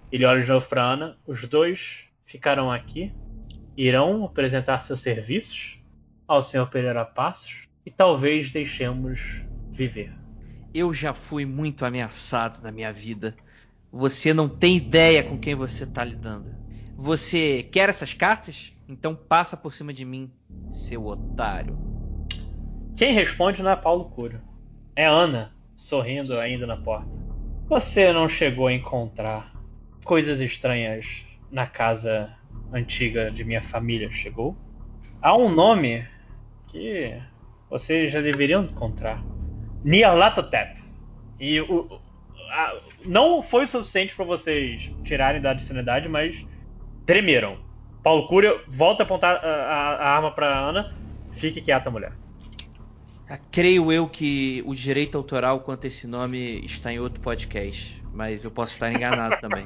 Ele 0.09 0.23
olha 0.23 0.41
de 0.41 0.47
novo 0.47 0.65
para 0.65 0.81
Ana. 0.81 1.17
Os 1.27 1.45
dois 1.45 2.05
ficarão 2.25 2.71
aqui, 2.71 3.11
irão 3.75 4.23
apresentar 4.23 4.79
seus 4.79 5.01
serviços 5.01 5.77
ao 6.25 6.41
Sr. 6.41 6.67
Pereira 6.71 7.03
Passos 7.03 7.67
e 7.85 7.91
talvez 7.91 8.49
deixemos 8.49 9.43
viver. 9.75 10.11
Eu 10.73 10.93
já 10.93 11.13
fui 11.13 11.45
muito 11.45 11.85
ameaçado 11.85 12.61
na 12.61 12.71
minha 12.71 12.91
vida. 12.91 13.35
Você 13.91 14.33
não 14.33 14.49
tem 14.49 14.77
ideia 14.77 15.23
com 15.23 15.37
quem 15.37 15.55
você 15.55 15.83
está 15.83 16.03
lidando. 16.03 16.53
Você 16.97 17.63
quer 17.63 17.89
essas 17.89 18.13
cartas? 18.13 18.73
Então 18.87 19.15
passa 19.15 19.57
por 19.57 19.73
cima 19.73 19.93
de 19.93 20.05
mim, 20.05 20.31
seu 20.69 21.05
otário. 21.05 21.77
Quem 22.95 23.13
responde 23.13 23.61
não 23.61 23.71
é 23.71 23.75
Paulo 23.75 24.05
Curo. 24.05 24.39
É 24.95 25.05
Ana, 25.05 25.53
sorrindo 25.75 26.39
ainda 26.39 26.65
na 26.65 26.77
porta. 26.77 27.17
Você 27.67 28.13
não 28.13 28.29
chegou 28.29 28.67
a 28.67 28.73
encontrar 28.73 29.53
coisas 30.03 30.39
estranhas 30.39 31.25
na 31.51 31.65
casa 31.65 32.33
antiga 32.71 33.31
de 33.31 33.43
minha 33.43 33.61
família, 33.61 34.11
chegou? 34.11 34.55
Há 35.21 35.35
um 35.35 35.49
nome 35.49 36.07
que 36.67 37.19
vocês 37.69 38.11
já 38.11 38.21
deveriam 38.21 38.63
encontrar. 38.63 39.23
Nyarlathotep. 39.85 40.81
E 41.39 41.61
o, 41.61 42.01
a, 42.49 42.77
não 43.05 43.43
foi 43.43 43.65
o 43.65 43.67
suficiente 43.67 44.15
para 44.15 44.25
vocês 44.25 44.91
tirarem 45.03 45.39
da 45.39 45.57
sanidade, 45.59 46.09
mas 46.09 46.43
tremeram. 47.05 47.59
Paulo 48.01 48.27
Cúria 48.27 48.59
volta 48.67 49.03
a 49.03 49.05
apontar 49.05 49.35
a, 49.37 49.47
a, 49.47 49.95
a 49.95 50.15
arma 50.15 50.31
para 50.31 50.47
Ana. 50.47 50.95
Fique 51.31 51.61
quieta, 51.61 51.91
mulher. 51.91 52.13
Ah, 53.29 53.39
creio 53.51 53.91
eu 53.91 54.07
que 54.07 54.63
o 54.65 54.75
direito 54.75 55.17
autoral 55.17 55.59
quanto 55.59 55.85
a 55.85 55.87
esse 55.87 56.07
nome 56.07 56.63
está 56.65 56.91
em 56.93 56.99
outro 56.99 57.19
podcast, 57.19 58.01
mas 58.13 58.43
eu 58.43 58.51
posso 58.51 58.73
estar 58.73 58.91
enganado 58.91 59.37
também. 59.39 59.65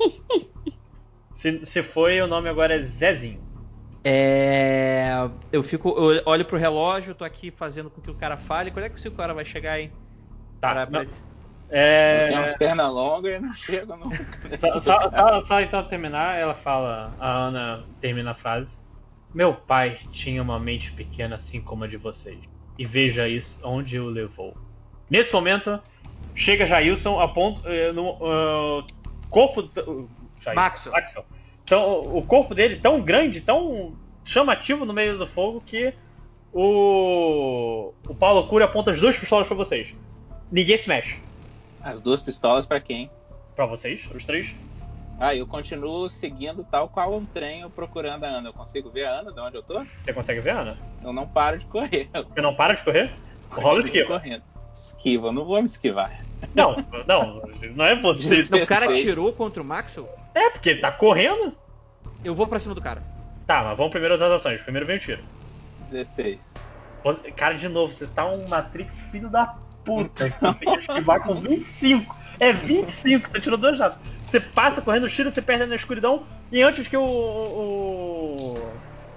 se, 1.32 1.64
se 1.64 1.82
foi, 1.82 2.20
o 2.20 2.26
nome 2.26 2.48
agora 2.48 2.74
é 2.74 2.82
Zezinho. 2.82 3.45
É, 4.08 5.28
eu 5.50 5.64
fico, 5.64 5.88
eu 5.88 6.22
olho 6.26 6.44
pro 6.44 6.56
relógio, 6.56 7.12
tô 7.12 7.24
aqui 7.24 7.50
fazendo 7.50 7.90
com 7.90 8.00
que 8.00 8.08
o 8.08 8.14
cara 8.14 8.36
fale. 8.36 8.70
Quando 8.70 8.84
é 8.84 8.88
que 8.88 9.08
o 9.08 9.10
cara 9.10 9.34
vai 9.34 9.44
chegar 9.44 9.72
aí? 9.72 9.90
Tá. 10.60 10.86
Pra, 10.86 10.86
não, 10.88 11.02
é... 11.68 12.28
Tem 12.28 12.38
umas 12.38 12.56
pernas 12.56 12.88
longas 12.88 13.34
e 13.34 13.38
não 13.40 13.52
chega 13.52 13.96
nunca. 13.96 14.24
Só, 14.60 14.80
só, 14.80 15.10
só, 15.10 15.42
só, 15.42 15.60
então 15.60 15.82
terminar, 15.88 16.40
ela 16.40 16.54
fala, 16.54 17.16
a 17.18 17.28
Ana 17.28 17.84
termina 18.00 18.30
a 18.30 18.34
frase. 18.34 18.78
Meu 19.34 19.52
pai 19.52 19.98
tinha 20.12 20.40
uma 20.40 20.60
mente 20.60 20.92
pequena 20.92 21.34
assim 21.34 21.60
como 21.60 21.82
a 21.82 21.88
de 21.88 21.96
vocês. 21.96 22.38
E 22.78 22.86
veja 22.86 23.26
isso 23.26 23.58
onde 23.64 23.98
o 23.98 24.06
levou. 24.06 24.56
Nesse 25.10 25.32
momento, 25.32 25.82
chega 26.32 26.64
Jailson 26.64 27.18
a 27.18 27.26
ponto. 27.26 27.60
Uh, 27.62 27.92
no 27.92 28.10
uh, 28.12 28.86
corpo. 29.30 29.62
Uh, 29.80 30.08
Maxwell. 30.54 30.94
Maxwell. 30.94 31.26
Então, 31.66 32.16
o 32.16 32.22
corpo 32.22 32.54
dele 32.54 32.76
tão 32.76 33.00
grande, 33.00 33.40
tão 33.40 33.92
chamativo 34.24 34.84
no 34.84 34.92
meio 34.92 35.18
do 35.18 35.26
fogo 35.26 35.60
que 35.60 35.92
o, 36.52 37.92
o 38.08 38.14
Paulo 38.14 38.46
Cury 38.46 38.62
aponta 38.62 38.92
as 38.92 39.00
duas 39.00 39.16
pistolas 39.16 39.48
para 39.48 39.56
vocês. 39.56 39.92
Ninguém 40.50 40.78
se 40.78 40.88
mexe. 40.88 41.18
As 41.82 42.00
duas 42.00 42.22
pistolas 42.22 42.64
para 42.66 42.80
quem? 42.80 43.10
Para 43.56 43.66
vocês, 43.66 44.08
os 44.14 44.24
três. 44.24 44.54
Ah, 45.18 45.34
eu 45.34 45.44
continuo 45.44 46.08
seguindo 46.08 46.64
tal 46.70 46.88
qual 46.88 47.12
um 47.16 47.26
trem 47.26 47.68
procurando 47.70 48.22
a 48.22 48.28
Ana. 48.28 48.50
Eu 48.50 48.52
consigo 48.52 48.88
ver 48.90 49.06
a 49.06 49.20
Ana 49.20 49.32
de 49.32 49.40
onde 49.40 49.56
eu 49.56 49.62
tô? 49.62 49.84
Você 50.02 50.12
consegue 50.12 50.40
ver 50.40 50.50
a 50.50 50.60
Ana? 50.60 50.78
Eu 51.02 51.12
não 51.12 51.26
paro 51.26 51.58
de 51.58 51.66
correr. 51.66 52.08
Você 52.12 52.40
não 52.40 52.54
para 52.54 52.74
de 52.74 52.84
correr? 52.84 53.12
Rola 53.50 53.80
esquiva. 53.80 54.06
correndo. 54.06 54.44
Esquiva, 54.72 55.28
eu 55.28 55.32
não 55.32 55.44
vou 55.44 55.58
me 55.58 55.66
esquivar. 55.66 56.25
Não, 56.54 56.76
não, 57.06 57.42
não 57.74 57.84
é 57.84 57.94
você. 57.94 58.40
O 58.54 58.66
cara 58.66 58.92
tirou 58.92 59.32
contra 59.32 59.62
o 59.62 59.64
Maxwell? 59.64 60.08
É, 60.34 60.50
porque 60.50 60.70
ele 60.70 60.80
tá 60.80 60.92
correndo. 60.92 61.54
Eu 62.24 62.34
vou 62.34 62.46
pra 62.46 62.58
cima 62.58 62.74
do 62.74 62.80
cara. 62.80 63.02
Tá, 63.46 63.62
mas 63.62 63.76
vamos 63.76 63.92
primeiro 63.92 64.14
as 64.14 64.20
ações. 64.20 64.60
Primeiro 64.62 64.86
vem 64.86 64.96
o 64.96 65.00
tiro. 65.00 65.22
16. 65.90 66.54
Cara, 67.36 67.54
de 67.54 67.68
novo, 67.68 67.92
você 67.92 68.06
tá 68.06 68.26
um 68.26 68.48
Matrix 68.48 69.00
filho 69.12 69.28
da 69.28 69.54
puta. 69.84 70.24
Você 70.24 70.30
conseguiu 70.30 70.78
esquivar 70.80 71.22
com 71.22 71.34
25. 71.36 72.16
É 72.40 72.52
25, 72.52 73.30
você 73.30 73.40
tirou 73.40 73.56
dois 73.56 73.78
dados. 73.78 73.98
Você 74.26 74.40
passa 74.40 74.82
correndo, 74.82 75.08
tira, 75.08 75.30
você 75.30 75.40
perde 75.40 75.66
na 75.66 75.76
escuridão. 75.76 76.26
E 76.50 76.62
antes 76.62 76.88
que 76.88 76.96
o, 76.96 77.04
o 77.04 78.68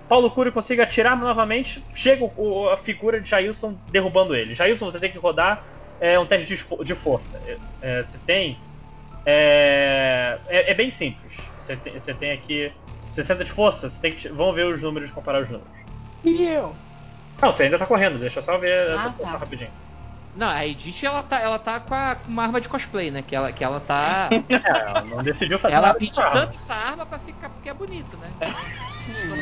Paulo 0.08 0.30
Cury 0.32 0.52
consiga 0.52 0.84
atirar 0.84 1.18
novamente, 1.18 1.84
chega 1.94 2.24
o, 2.38 2.70
a 2.70 2.78
figura 2.78 3.20
de 3.20 3.30
Jailson 3.30 3.76
derrubando 3.92 4.36
ele. 4.36 4.54
Jailson, 4.54 4.90
você 4.90 5.00
tem 5.00 5.12
que 5.12 5.18
rodar 5.18 5.64
é, 6.00 6.20
um 6.20 6.26
teste 6.26 6.56
de, 6.56 6.84
de 6.86 6.96
força. 6.96 7.40
É, 7.82 8.04
você 8.04 8.18
tem 8.20 8.58
É, 9.26 10.40
é, 10.48 10.72
é 10.72 10.74
bem 10.74 10.90
simples. 10.92 11.34
Você 11.58 11.76
tem, 11.78 12.00
você 12.00 12.14
tem 12.14 12.32
aqui 12.32 12.74
60 13.12 13.44
de 13.44 13.52
força, 13.52 13.90
você 13.90 14.02
tem 14.02 14.16
que. 14.16 14.28
Vamos 14.30 14.56
ver 14.56 14.66
os 14.66 14.82
números, 14.82 15.12
comparar 15.12 15.42
os 15.42 15.50
números. 15.50 15.72
E 16.24 16.44
eu? 16.44 16.76
Não, 17.42 17.52
você 17.52 17.64
ainda 17.64 17.78
tá 17.78 17.86
correndo, 17.86 18.20
deixa 18.20 18.40
eu 18.40 18.44
só 18.44 18.58
ver 18.58 18.90
Ah, 18.92 18.96
essa 18.96 19.10
tá. 19.10 19.18
força 19.18 19.38
rapidinho. 19.38 19.72
Não, 20.36 20.48
a 20.48 20.66
Edith, 20.66 21.04
ela 21.06 21.24
tá, 21.24 21.40
ela 21.40 21.58
tá 21.60 21.80
com, 21.80 21.94
a- 21.94 22.16
com 22.16 22.30
uma 22.32 22.44
arma 22.44 22.62
de 22.62 22.70
cosplay, 22.70 23.10
né? 23.12 23.22
Que 23.22 23.36
ela, 23.36 23.52
que 23.52 23.64
ela 23.64 23.80
tá. 23.80 24.30
É, 24.50 24.80
ela 24.82 25.02
não 25.04 25.24
decidiu 25.24 25.58
fazer 25.60 25.74
ela 25.76 25.94
pediu 25.94 26.22
arma. 26.24 26.42
tanto 26.42 26.56
essa 26.58 26.74
arma 26.76 27.06
pra 27.06 27.18
ficar 27.20 27.50
porque 27.50 27.70
é 27.70 27.74
bonito, 27.74 28.16
né? 28.18 28.32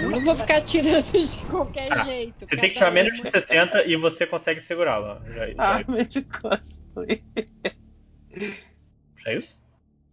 Eu 0.02 0.10
não 0.12 0.24
vou 0.24 0.36
ficar 0.36 0.62
tirando 0.62 1.04
de 1.12 1.46
qualquer 1.46 1.92
Ah, 1.92 2.04
jeito. 2.04 2.46
Você 2.48 2.56
tem 2.56 2.70
que 2.70 2.76
tirar 2.76 2.92
menos 2.92 3.20
uma. 3.20 3.30
de 3.30 3.32
60 3.42 3.84
e 3.86 3.96
você 3.98 4.26
consegue 4.26 4.62
segurá-la. 4.62 5.22
Arma 5.58 6.06
de 6.06 6.22
cosplay. 6.22 7.22
já 9.18 9.32
é 9.32 9.38
isso? 9.38 9.60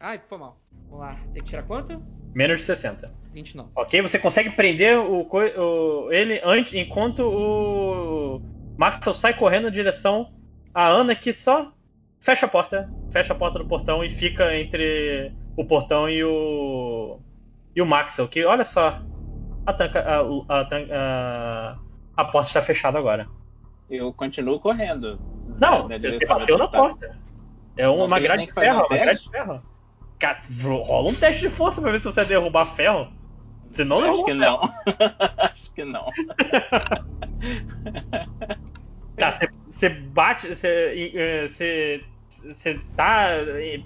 Ai, 0.01 0.21
foi 0.29 0.39
mal. 0.39 0.61
Vamos 0.91 1.07
lá. 1.07 1.17
Tem 1.33 1.43
que 1.43 1.49
tirar 1.51 1.63
quanto? 1.63 2.03
Menos 2.35 2.61
de 2.61 2.67
60. 2.67 3.07
29. 3.33 3.71
Ok? 3.77 4.03
Você 4.03 4.19
consegue 4.19 4.51
prender 4.51 4.99
o, 4.99 5.25
co- 5.25 5.39
o- 5.41 6.13
ele 6.13 6.41
antes, 6.45 6.75
enquanto 6.75 7.21
o 7.21 8.43
Maxwell 8.77 9.15
sai 9.15 9.35
correndo 9.35 9.69
em 9.69 9.73
direção 9.73 10.27
a 10.75 10.89
Ana, 10.89 11.15
que 11.15 11.33
só 11.33 11.73
fecha 12.21 12.47
a 12.47 12.49
porta, 12.49 12.91
fecha 13.11 13.33
a 13.33 13.37
porta 13.37 13.59
do 13.59 13.67
portão 13.67 14.03
e 14.03 14.11
fica 14.11 14.57
entre 14.57 15.33
o 15.57 15.65
portão 15.65 16.09
e 16.09 16.25
o 16.25 17.21
e 17.75 17.81
o 17.81 17.87
Maxwell. 17.87 18.29
Que 18.29 18.45
olha 18.45 18.65
só, 18.65 19.01
a, 19.65 19.73
tranca, 19.73 20.01
a, 20.01 20.21
a, 20.49 21.79
a, 22.17 22.25
porta 22.25 22.49
está 22.49 22.63
fechada 22.63 22.99
agora. 22.99 23.29
Eu 23.89 24.13
continuo 24.13 24.59
correndo. 24.59 25.21
Não, 25.61 25.89
na 25.89 25.99
você 25.99 26.27
bateu 26.27 26.59
na 26.59 26.67
porta. 26.67 27.17
É 27.77 27.89
uma 27.89 28.17
tem 28.17 28.25
grade 28.25 28.39
nem 28.39 28.47
de 28.47 28.53
ferro, 28.53 28.81
um 28.83 28.87
uma 28.87 28.99
grade 28.99 29.23
de 29.23 29.31
ferro. 29.31 29.63
Rola 30.85 31.11
um 31.11 31.15
teste 31.15 31.43
de 31.43 31.51
força 31.51 31.81
pra 31.81 31.91
ver 31.91 31.99
se 31.99 32.07
você 32.07 32.21
vai 32.21 32.29
derrubar 32.29 32.75
ferro. 32.75 33.13
Você 33.71 33.85
não 33.85 33.99
Acho 33.99 34.25
que 34.25 34.35
não. 34.35 34.61
Acho 35.39 35.73
que 35.73 35.85
não. 35.85 36.07
Tá, 39.17 39.39
você- 39.89 39.91
bate, 39.91 40.49
você, 40.49 41.13
eh, 41.15 41.49
você, 41.49 42.05
você 42.53 42.79
tá 42.97 43.29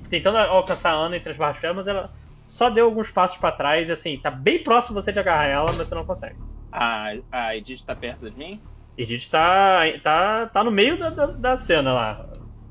tentando 0.09 0.39
alcançar 0.39 0.91
a 0.93 0.95
Ana 0.95 1.17
entre 1.17 1.31
as 1.31 1.37
barras 1.37 1.57
de 1.57 1.61
ferro, 1.61 1.77
mas 1.77 1.87
ela 1.89 2.13
só 2.47 2.71
deu 2.71 2.87
alguns 2.87 3.11
passos 3.11 3.39
pra 3.39 3.53
trás 3.53 3.89
e 3.89 3.93
assim, 3.93 4.19
tá 4.21 4.31
bem 4.31 4.63
próximo 4.63 5.01
você 5.01 5.13
de 5.13 5.19
agarrar 5.19 5.47
ela, 5.47 5.73
mas 5.73 5.89
você 5.89 5.95
não 5.95 6.05
consegue. 6.05 6.37
A, 6.73 7.13
a 7.31 7.57
Edith 7.57 7.85
tá 7.85 7.95
perto 7.97 8.31
de 8.31 8.37
mim? 8.37 8.65
Edith 8.97 9.29
tá, 9.31 9.81
tá, 10.03 10.47
tá 10.49 10.65
no 10.65 10.71
meio 10.71 10.99
da, 10.99 11.11
da, 11.11 11.27
da 11.27 11.59
cena 11.59 11.93
lá. 11.93 12.27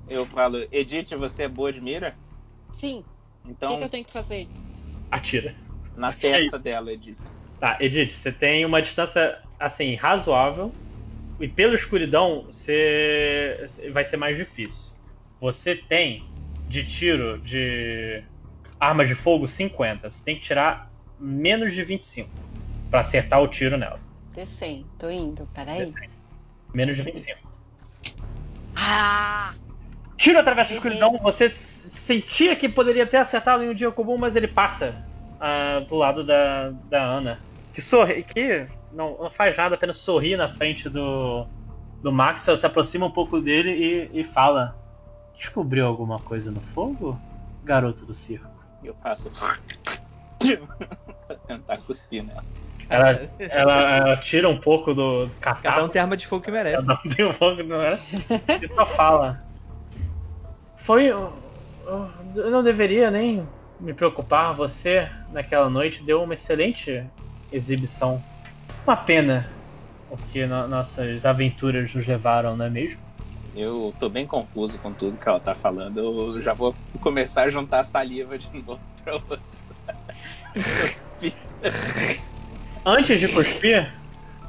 Eu 0.05 0.25
falo, 0.25 0.67
Edith, 0.71 1.15
você 1.15 1.43
é 1.43 1.47
boa 1.47 1.71
de 1.71 1.79
mira? 1.79 2.17
Sim. 2.71 2.99
O 3.01 3.07
Então, 3.43 3.67
que, 3.67 3.77
que 3.77 3.83
eu 3.83 3.89
tenho 3.89 4.05
que 4.05 4.11
fazer? 4.11 4.49
Atira. 5.11 5.53
na 5.93 6.13
testa 6.13 6.57
dela, 6.57 6.93
Edith. 6.93 7.21
Tá, 7.59 7.77
Edith, 7.81 8.11
você 8.13 8.31
tem 8.31 8.65
uma 8.65 8.81
distância 8.81 9.37
assim, 9.59 9.95
razoável. 9.95 10.75
E 11.39 11.47
pela 11.47 11.75
escuridão, 11.75 12.45
você 12.47 13.65
vai 13.91 14.03
ser 14.05 14.17
mais 14.17 14.35
difícil. 14.35 14.91
Você 15.39 15.75
tem 15.75 16.25
de 16.67 16.83
tiro 16.83 17.37
de 17.39 18.23
armas 18.79 19.07
de 19.07 19.15
fogo 19.15 19.47
50. 19.47 20.09
Você 20.09 20.23
tem 20.23 20.35
que 20.35 20.41
tirar 20.41 20.91
menos 21.19 21.73
de 21.73 21.83
25 21.83 22.29
pra 22.89 23.01
acertar 23.01 23.41
o 23.41 23.47
tiro 23.47 23.77
nela. 23.77 23.99
D100. 24.35 24.85
Tô 24.97 25.09
indo. 25.09 25.47
Peraí. 25.53 25.93
Menos 26.73 26.95
de 26.95 27.03
25. 27.03 27.47
Ah! 28.75 29.53
Tiro 30.17 30.39
atravessa 30.39 30.69
a 30.69 30.75
Errei. 30.75 30.77
escuridão. 30.77 31.19
Você 31.23 31.49
sentia 31.49 32.55
que 32.55 32.67
poderia 32.67 33.05
ter 33.05 33.17
acertado 33.17 33.63
em 33.63 33.69
um 33.69 33.73
dia 33.73 33.91
comum, 33.91 34.17
mas 34.17 34.35
ele 34.35 34.47
passa 34.47 34.95
ah, 35.39 35.83
do 35.87 35.95
lado 35.95 36.23
da, 36.23 36.71
da 36.89 37.03
Ana. 37.03 37.39
Que 37.73 37.81
sorri, 37.81 38.23
que 38.23 38.67
não, 38.91 39.17
não 39.17 39.29
faz 39.29 39.55
nada, 39.57 39.75
apenas 39.75 39.97
sorri 39.97 40.35
na 40.35 40.49
frente 40.49 40.89
do, 40.89 41.45
do 42.01 42.11
Maxwell, 42.11 42.57
se 42.57 42.65
aproxima 42.65 43.05
um 43.05 43.11
pouco 43.11 43.39
dele 43.39 44.09
e, 44.13 44.21
e 44.21 44.23
fala: 44.23 44.75
Descobriu 45.37 45.85
alguma 45.85 46.19
coisa 46.19 46.51
no 46.51 46.61
fogo, 46.61 47.19
garoto 47.63 48.05
do 48.05 48.13
circo? 48.13 48.47
Eu 48.83 48.95
faço. 48.95 49.29
pra 49.29 49.57
tentar 51.47 51.77
cuspir 51.79 52.23
nela. 52.23 52.43
Ela, 52.89 53.29
ela, 53.37 53.81
ela 53.81 54.17
tira 54.17 54.47
um 54.47 54.57
pouco 54.57 54.93
do, 54.93 55.25
do 55.25 55.35
Cada 55.41 55.59
um 55.59 55.61
catarro. 55.61 55.89
tem 55.89 56.01
arma 56.01 56.15
de 56.15 56.25
fogo 56.25 56.43
que 56.43 56.51
merece. 56.51 56.85
Ela 56.85 57.01
não 57.03 57.11
tem 57.11 57.25
um 57.25 57.33
pouco, 57.33 57.61
não 57.63 57.81
é? 57.81 57.99
E 58.63 58.67
só 58.73 58.85
fala. 58.85 59.39
Foi. 60.77 61.05
Eu 61.07 61.33
não 62.49 62.63
deveria 62.63 63.11
nem 63.11 63.47
me 63.79 63.93
preocupar. 63.93 64.53
Você, 64.55 65.09
naquela 65.31 65.69
noite, 65.69 66.03
deu 66.03 66.23
uma 66.23 66.33
excelente 66.33 67.03
exibição. 67.51 68.23
Uma 68.87 68.95
pena 68.95 69.51
o 70.09 70.17
que 70.17 70.45
no- 70.45 70.67
nossas 70.69 71.25
aventuras 71.25 71.93
nos 71.93 72.07
levaram, 72.07 72.55
não 72.55 72.63
é 72.65 72.69
mesmo? 72.69 72.97
Eu 73.53 73.93
tô 73.99 74.07
bem 74.07 74.25
confuso 74.25 74.79
com 74.79 74.93
tudo 74.93 75.17
que 75.17 75.27
ela 75.27 75.41
tá 75.41 75.53
falando. 75.53 75.97
Eu 75.97 76.41
já 76.41 76.53
vou 76.53 76.73
começar 77.01 77.43
a 77.43 77.49
juntar 77.49 77.83
saliva 77.83 78.37
de 78.37 78.47
novo 78.63 78.79
pra 79.03 79.15
outro. 79.15 79.41
Antes 82.85 83.19
de 83.19 83.27
cuspir, 83.27 83.93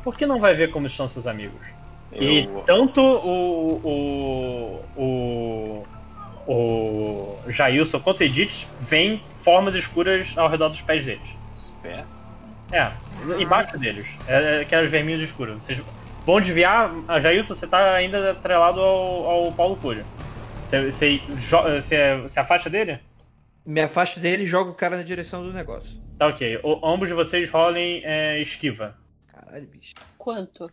por 0.05 0.17
que 0.17 0.25
não 0.25 0.39
vai 0.39 0.55
ver 0.55 0.71
como 0.71 0.87
estão 0.87 1.09
seus 1.09 1.27
amigos? 1.27 1.67
E 2.13 2.45
Eu- 2.45 2.63
tanto 2.65 3.01
o, 3.01 4.85
o, 4.95 5.85
o, 6.47 6.47
o 6.47 7.51
Jailson 7.51 7.99
quanto 7.99 8.21
o 8.21 8.23
Edith 8.23 8.69
veem 8.79 9.21
formas 9.43 9.75
escuras 9.75 10.33
ao 10.37 10.49
redor 10.49 10.69
dos 10.69 10.83
pés 10.83 11.05
deles. 11.05 11.29
Os 11.57 11.73
pés. 11.83 12.18
É, 12.71 12.93
embaixo 13.41 13.79
deles. 13.79 14.07
É 14.27 14.61
aquelas 14.61 14.91
vermelhas 14.91 15.23
escuras. 15.23 15.63
Vocês 15.63 15.81
vão 16.25 16.41
desviar. 16.41 16.93
A 17.09 17.21
Jailson, 17.21 17.55
você 17.55 17.67
tá 17.67 17.95
ainda 17.95 18.33
atrelado 18.33 18.81
ao, 18.81 19.27
ao 19.27 19.53
Paulo 19.53 19.77
Cury. 19.77 20.05
Você, 20.67 20.91
você, 20.93 21.21
você 21.81 22.29
se 22.29 22.39
afasta 22.39 22.69
dele? 22.69 23.01
Me 23.65 23.81
afasto 23.83 24.21
dele 24.21 24.45
e 24.45 24.47
jogo 24.47 24.71
o 24.71 24.75
cara 24.75 24.97
na 24.97 25.03
direção 25.03 25.43
do 25.43 25.53
negócio. 25.53 26.01
Tá 26.19 26.27
ok. 26.29 26.61
O, 26.63 26.87
ambos 26.87 27.09
de 27.09 27.15
vocês 27.15 27.51
rolem 27.51 28.03
é, 28.05 28.41
esquiva. 28.41 28.97
Caralho, 29.29 29.67
bicho. 29.67 29.95
Quanto? 30.17 30.71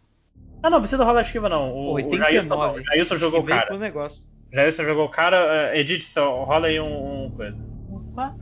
Ah, 0.61 0.69
não, 0.69 0.79
precisa 0.79 1.03
rolar 1.03 1.21
esquiva 1.21 1.47
não. 1.47 1.71
O, 1.71 1.91
o 1.91 1.93
89. 1.93 2.33
Jailson, 2.33 2.49
não. 2.49 2.73
O 2.73 2.83
Jailson 2.83 3.17
jogou 3.17 3.41
o 3.41 3.45
cara. 3.45 3.67
pro 3.67 3.77
negócio. 3.77 4.27
Jailson 4.51 4.83
jogou 4.83 5.05
o 5.05 5.09
cara. 5.09 5.73
é, 5.73 5.79
Edith, 5.79 6.03
só 6.03 6.43
rola 6.43 6.67
aí 6.67 6.79
um, 6.79 7.25
um 7.25 7.31
coisa. 7.31 7.57
Opa. 7.89 8.35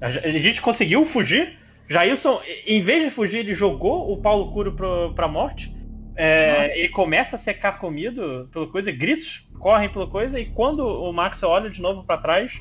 A 0.00 0.28
Edith 0.28 0.60
conseguiu 0.60 1.04
fugir. 1.04 1.59
Jailson, 1.90 2.40
em 2.66 2.80
vez 2.82 3.04
de 3.04 3.10
fugir, 3.10 3.38
ele 3.38 3.52
jogou 3.54 4.12
o 4.12 4.16
Paulo 4.16 4.52
Curo 4.52 4.76
pra 5.14 5.26
morte. 5.26 5.74
É, 6.16 6.78
ele 6.78 6.88
começa 6.90 7.34
a 7.36 7.38
ser 7.38 7.54
carcomido 7.54 8.48
pela 8.52 8.66
coisa, 8.68 8.92
gritos 8.92 9.48
correm 9.58 9.88
pela 9.88 10.06
coisa, 10.06 10.38
e 10.38 10.46
quando 10.46 10.80
o 10.86 11.12
Max 11.12 11.42
olha 11.42 11.68
de 11.70 11.80
novo 11.80 12.04
pra 12.04 12.16
trás, 12.18 12.52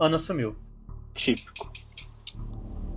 Ana 0.00 0.18
sumiu. 0.18 0.56
Típico. 1.14 1.70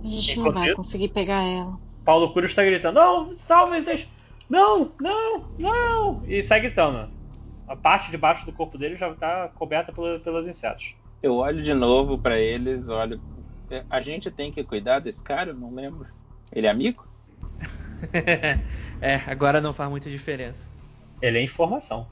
A 0.02 0.06
gente 0.06 0.36
não 0.36 0.42
Enquanto 0.44 0.54
vai 0.54 0.66
isso- 0.68 0.76
conseguir 0.76 1.08
pegar 1.08 1.42
ela. 1.44 1.78
Paulo 2.04 2.32
Curo 2.32 2.46
está 2.46 2.64
gritando: 2.64 2.94
Não, 2.96 3.34
salve 3.34 3.80
vocês! 3.80 4.08
Não, 4.48 4.92
não, 5.00 5.44
não! 5.58 6.22
E 6.26 6.42
sai 6.42 6.60
gritando. 6.60 7.08
A 7.68 7.76
parte 7.76 8.10
de 8.10 8.16
baixo 8.16 8.46
do 8.46 8.52
corpo 8.52 8.78
dele 8.78 8.96
já 8.96 9.10
está 9.10 9.48
coberta 9.48 9.92
pela- 9.92 10.18
pelos 10.20 10.46
insetos. 10.46 10.94
Eu 11.22 11.34
olho 11.36 11.62
de 11.62 11.74
novo 11.74 12.16
pra 12.18 12.38
eles, 12.38 12.88
olho. 12.88 13.20
A 13.90 14.00
gente 14.00 14.30
tem 14.30 14.50
que 14.52 14.64
cuidar 14.64 15.00
desse 15.00 15.22
cara? 15.22 15.50
Eu 15.50 15.54
não 15.54 15.74
lembro. 15.74 16.06
Ele 16.52 16.66
é 16.66 16.70
amigo? 16.70 17.06
é, 19.00 19.16
agora 19.26 19.60
não 19.60 19.74
faz 19.74 19.90
muita 19.90 20.10
diferença. 20.10 20.70
Ele 21.20 21.38
é 21.38 21.42
informação. 21.42 22.06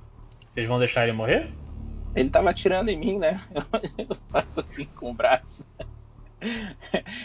Vocês 0.48 0.66
vão 0.66 0.78
deixar 0.78 1.04
ele 1.04 1.12
morrer? 1.12 1.50
Ele 2.14 2.30
tava 2.30 2.50
atirando 2.50 2.90
em 2.90 2.98
mim, 2.98 3.18
né? 3.18 3.40
Eu 3.98 4.16
faço 4.30 4.60
assim 4.60 4.86
com 4.86 5.10
o 5.10 5.14
braço. 5.14 5.66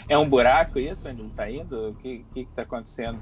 É 0.08 0.16
um 0.16 0.28
buraco 0.28 0.78
isso 0.78 1.08
onde 1.08 1.22
ele 1.22 1.32
tá 1.32 1.50
indo? 1.50 1.90
O 1.90 1.94
que, 1.94 2.24
que, 2.32 2.44
que 2.44 2.52
tá 2.52 2.62
acontecendo? 2.62 3.20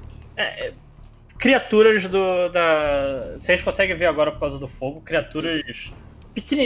criaturas 1.37 2.03
do 2.07 2.49
da 2.49 3.37
vocês 3.39 3.61
conseguem 3.61 3.95
ver 3.95 4.05
agora 4.05 4.31
por 4.31 4.39
causa 4.39 4.59
do 4.59 4.67
fogo 4.67 5.01
criaturas 5.01 5.91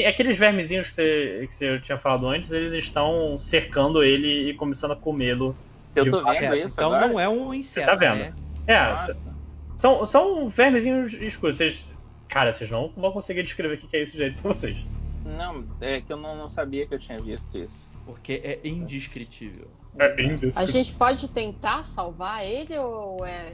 aqueles 0.08 0.38
vermezinhos 0.38 0.88
que 0.90 0.94
você, 0.94 1.48
que 1.50 1.56
você 1.56 1.80
tinha 1.80 1.98
falado 1.98 2.28
antes 2.28 2.52
eles 2.52 2.74
estão 2.74 3.38
cercando 3.40 4.04
ele 4.04 4.50
e 4.50 4.54
começando 4.54 4.92
a 4.92 4.96
comê-lo 4.96 5.56
Eu 5.96 6.10
tô 6.10 6.24
vendo 6.24 6.54
É, 6.54 6.60
isso 6.60 6.76
então 6.76 6.94
agora? 6.94 7.08
não 7.08 7.20
é 7.20 7.28
um 7.28 7.54
inseto, 7.54 7.88
tá 7.88 7.96
vendo? 7.96 8.20
né? 8.20 8.34
é 8.68 8.92
Nossa. 8.92 9.34
são, 9.78 10.06
são 10.06 10.48
vermezinhos 10.50 11.14
escuros 11.14 11.58
vocês 11.58 11.86
cara 12.30 12.54
vocês 12.54 12.70
não 12.70 12.92
vão 12.96 13.12
conseguir 13.12 13.44
descrever 13.44 13.76
o 13.76 13.78
que 13.78 13.96
é 13.98 14.04
isso 14.04 14.12
direito 14.12 14.42
pra 14.42 14.54
vocês 14.54 14.78
Não, 15.26 15.66
é 15.82 16.02
que 16.02 16.14
eu 16.14 16.18
não, 16.18 16.36
não 16.36 16.50
sabia 16.50 16.86
que 16.86 16.94
eu 16.94 17.00
tinha 17.00 17.20
visto 17.20 17.58
isso. 17.58 17.92
Porque 18.06 18.42
é 18.44 18.60
indescritível. 18.64 19.68
é 19.98 20.10
bem 20.10 20.26
indescritível. 20.28 20.62
A 20.62 20.66
gente 20.66 20.94
pode 20.94 21.28
tentar 21.30 21.84
salvar 21.86 22.46
ele 22.46 22.78
ou 22.78 23.26
é, 23.26 23.52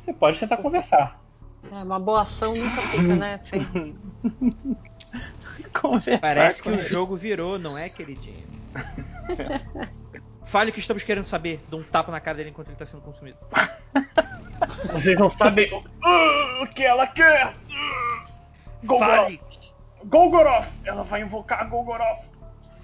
você 0.00 0.12
pode 0.12 0.40
tentar 0.40 0.56
conversar 0.56 1.22
é 1.70 1.82
uma 1.82 1.98
boa 1.98 2.22
ação 2.22 2.54
nunca 2.56 2.82
fica, 2.82 3.14
né? 3.16 3.40
Conversar 5.72 6.20
Parece 6.20 6.62
que 6.62 6.68
com 6.68 6.74
o 6.74 6.78
ele. 6.78 6.82
jogo 6.82 7.16
virou, 7.16 7.58
não 7.58 7.76
é, 7.76 7.88
queridinho? 7.88 8.46
Fale 10.44 10.70
o 10.70 10.72
que 10.72 10.80
estamos 10.80 11.02
querendo 11.02 11.24
saber. 11.26 11.64
Dou 11.68 11.80
um 11.80 11.84
tapa 11.84 12.12
na 12.12 12.20
cara 12.20 12.36
dele 12.36 12.50
enquanto 12.50 12.68
ele 12.68 12.76
tá 12.76 12.86
sendo 12.86 13.02
consumido. 13.02 13.38
Vocês 14.92 15.18
não 15.18 15.30
sabem 15.30 15.72
o, 15.72 16.62
o 16.62 16.66
que 16.68 16.84
ela 16.84 17.06
quer. 17.06 17.54
Golgoroth. 18.84 19.16
Fale! 19.16 19.40
Golgoroth. 20.04 20.68
Ela 20.84 21.02
vai 21.04 21.22
invocar 21.22 21.68
Golgoroth. 21.68 22.24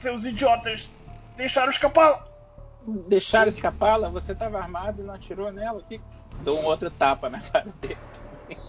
Seus 0.01 0.25
idiotas 0.25 0.89
deixaram 1.37 1.71
escapar. 1.71 2.27
Deixaram 3.09 3.49
escapá-la? 3.49 4.09
Você 4.09 4.35
tava 4.35 4.59
armado 4.59 5.03
e 5.03 5.05
não 5.05 5.15
atirou 5.15 5.53
nela? 5.53 5.83
Que... 5.89 6.01
Dou 6.43 6.59
um 6.59 6.67
outro 6.67 6.91
tapa 6.91 7.29
na 7.29 7.41
cara 7.41 7.73
dele. 7.81 7.99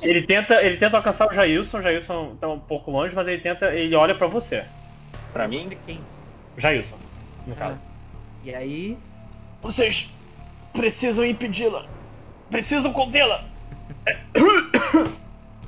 Ele 0.02 0.22
tenta, 0.24 0.62
ele 0.64 0.78
tenta 0.78 0.98
alcançar 0.98 1.28
o 1.30 1.34
Jailson. 1.34 1.80
O 1.80 1.82
Jailson 1.82 2.36
tá 2.40 2.48
um 2.48 2.60
pouco 2.60 2.92
longe, 2.92 3.16
mas 3.16 3.28
ele 3.28 3.42
tenta, 3.42 3.74
ele 3.74 3.96
olha 3.96 4.16
pra 4.16 4.28
você. 4.28 4.66
Pra 5.34 5.48
mim? 5.48 5.64
Você 5.64 5.76
quem? 5.86 6.00
Jailson, 6.58 6.98
no 7.48 7.54
Ah. 7.54 7.58
caso. 7.58 7.86
E 8.44 8.54
aí? 8.54 8.98
Vocês 9.62 10.12
precisam 10.74 11.26
impedi-la. 11.26 11.86
Precisam 12.50 12.92
contê-la. 12.94 13.44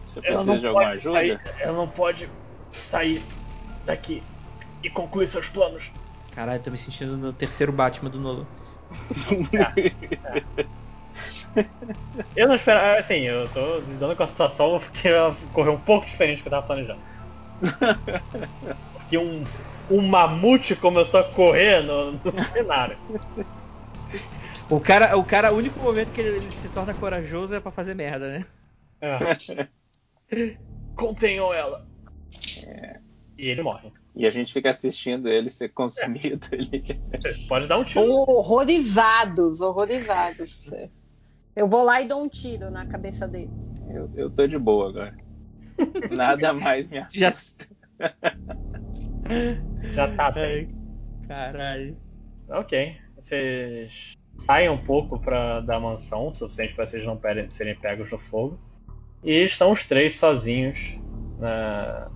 Você 0.06 0.20
Ela 0.20 0.22
precisa 0.22 0.46
não 0.46 0.60
de 0.60 0.68
alguma 0.68 0.86
pode 0.86 0.98
ajuda? 0.98 1.16
sair- 1.18 1.40
ela 1.60 1.74
não 1.78 1.88
pode 1.88 2.30
sair 2.72 3.22
daqui 3.86 4.22
e 4.84 4.90
concluir 4.90 5.28
seus 5.28 5.48
planos. 5.48 5.92
Caralho, 6.34 6.62
tô 6.62 6.72
me 6.72 6.78
sentindo 6.78 7.18
no 7.18 7.32
terceiro 7.34 7.72
Batman 7.72 8.10
do 8.10 8.20
Nolan. 8.20 8.46
Eu 12.36 12.48
não 12.48 12.56
esperava, 12.56 13.00
assim, 13.00 13.22
eu 13.22 13.48
tô 13.50 13.80
lidando 13.80 14.16
com 14.16 14.24
a 14.24 14.28
situação 14.28 14.80
porque 14.80 15.08
ela 15.08 15.36
correu 15.54 15.74
um 15.74 15.80
pouco 15.80 16.06
diferente 16.06 16.38
do 16.38 16.42
que 16.44 16.48
eu 16.48 16.52
tava 16.52 16.66
planejando. 16.66 17.02
Porque 18.94 19.18
um, 19.18 19.44
um 19.90 20.08
mamute 20.08 20.76
começou 20.76 21.20
a 21.20 21.24
correr 21.24 21.82
no, 21.84 22.14
no 22.14 22.32
cenário. 22.54 22.98
O 24.70 24.80
cara, 24.80 25.18
o 25.18 25.24
cara, 25.24 25.54
o 25.54 25.58
único 25.58 25.82
momento 25.82 26.12
que 26.12 26.22
ele, 26.22 26.38
ele 26.38 26.52
se 26.52 26.70
torna 26.70 26.94
corajoso 26.94 27.56
é 27.56 27.60
pra 27.60 27.72
fazer 27.72 27.94
merda, 27.94 28.40
né? 28.40 28.46
É. 29.02 30.58
Contenham 30.96 31.54
ela. 31.54 31.86
E 33.38 33.50
ele 33.50 33.62
morre. 33.62 33.92
E 34.16 34.26
a 34.26 34.30
gente 34.30 34.54
fica 34.54 34.70
assistindo 34.70 35.28
ele 35.28 35.50
ser 35.50 35.70
consumido. 35.70 36.48
Ele... 36.52 36.84
Pode 37.48 37.68
dar 37.68 37.80
um 37.80 37.84
tiro. 37.84 38.06
Horrorizados, 38.06 39.62
horrorizados. 39.62 40.70
Eu 41.56 41.68
vou 41.68 41.84
lá 41.84 42.02
e 42.02 42.08
dou 42.08 42.24
um 42.24 42.30
tiro 42.30 42.72
na 42.72 42.86
cabeça 42.86 43.28
dele. 43.28 43.52
Eu, 43.90 44.10
eu 44.14 44.30
tô 44.30 44.48
de 44.48 44.58
boa 44.58 44.90
agora. 44.90 45.16
Nada 46.10 46.54
mais 46.54 46.90
me 46.90 47.06
Já- 47.14 47.30
assusta. 47.30 47.68
Já 49.94 50.16
tá 50.16 50.32
bem. 50.32 50.68
Caralho. 51.28 51.98
Ok. 52.48 52.98
Vocês 53.16 54.14
saem 54.38 54.70
um 54.70 54.78
pouco 54.78 55.20
pra, 55.20 55.62
da 55.62 55.80
mansão, 55.80 56.28
o 56.28 56.36
suficiente 56.36 56.74
para 56.74 56.86
vocês 56.86 57.06
não 57.06 57.18
perem- 57.18 57.50
serem 57.50 57.76
pegos 57.76 58.12
no 58.12 58.18
fogo. 58.18 58.60
E 59.24 59.44
estão 59.44 59.72
os 59.72 59.86
três 59.86 60.16
sozinhos 60.16 60.96
na, 61.38 62.10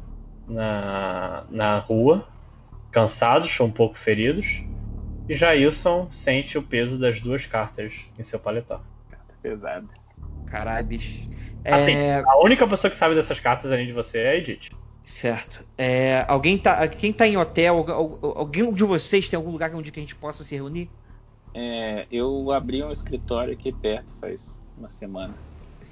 na, 0.47 1.45
na 1.49 1.79
rua, 1.79 2.27
cansados, 2.91 3.59
um 3.59 3.71
pouco 3.71 3.95
feridos. 3.95 4.63
E 5.27 5.35
Jailson 5.35 6.09
sente 6.11 6.57
o 6.57 6.63
peso 6.63 6.99
das 6.99 7.21
duas 7.21 7.45
cartas 7.45 7.93
em 8.17 8.23
seu 8.23 8.39
paletó. 8.39 8.81
Pesado. 9.45 9.88
Caralho, 10.47 10.88
bicho. 10.88 11.29
Assim, 11.63 11.92
É, 11.92 12.24
a 12.26 12.44
única 12.44 12.67
pessoa 12.67 12.90
que 12.90 12.97
sabe 12.97 13.13
dessas 13.13 13.40
cartas 13.40 13.72
além 13.72 13.85
de 13.85 13.94
você 13.94 14.17
é 14.19 14.29
a 14.29 14.35
Edith. 14.38 14.69
certo. 15.03 15.63
É, 15.78 16.26
alguém 16.28 16.58
tá, 16.58 16.88
quem 16.88 17.13
tá 17.13 17.28
em 17.28 17.38
hotel, 17.38 17.78
algu- 17.78 17.92
al- 18.24 18.38
alguém 18.40 18.74
de 18.74 18.83
vocês 18.83 19.28
tem 19.28 19.38
algum 19.38 19.51
lugar 19.51 19.74
onde 19.76 19.92
a 19.95 19.99
gente 19.99 20.15
possa 20.15 20.44
se 20.44 20.56
reunir? 20.56 20.90
É, 21.53 22.08
eu 22.11 22.51
abri 22.51 22.83
um 22.83 22.92
escritório 22.92 23.53
aqui 23.53 23.72
perto 23.72 24.15
faz 24.19 24.60
uma 24.76 24.90
semana. 24.90 25.38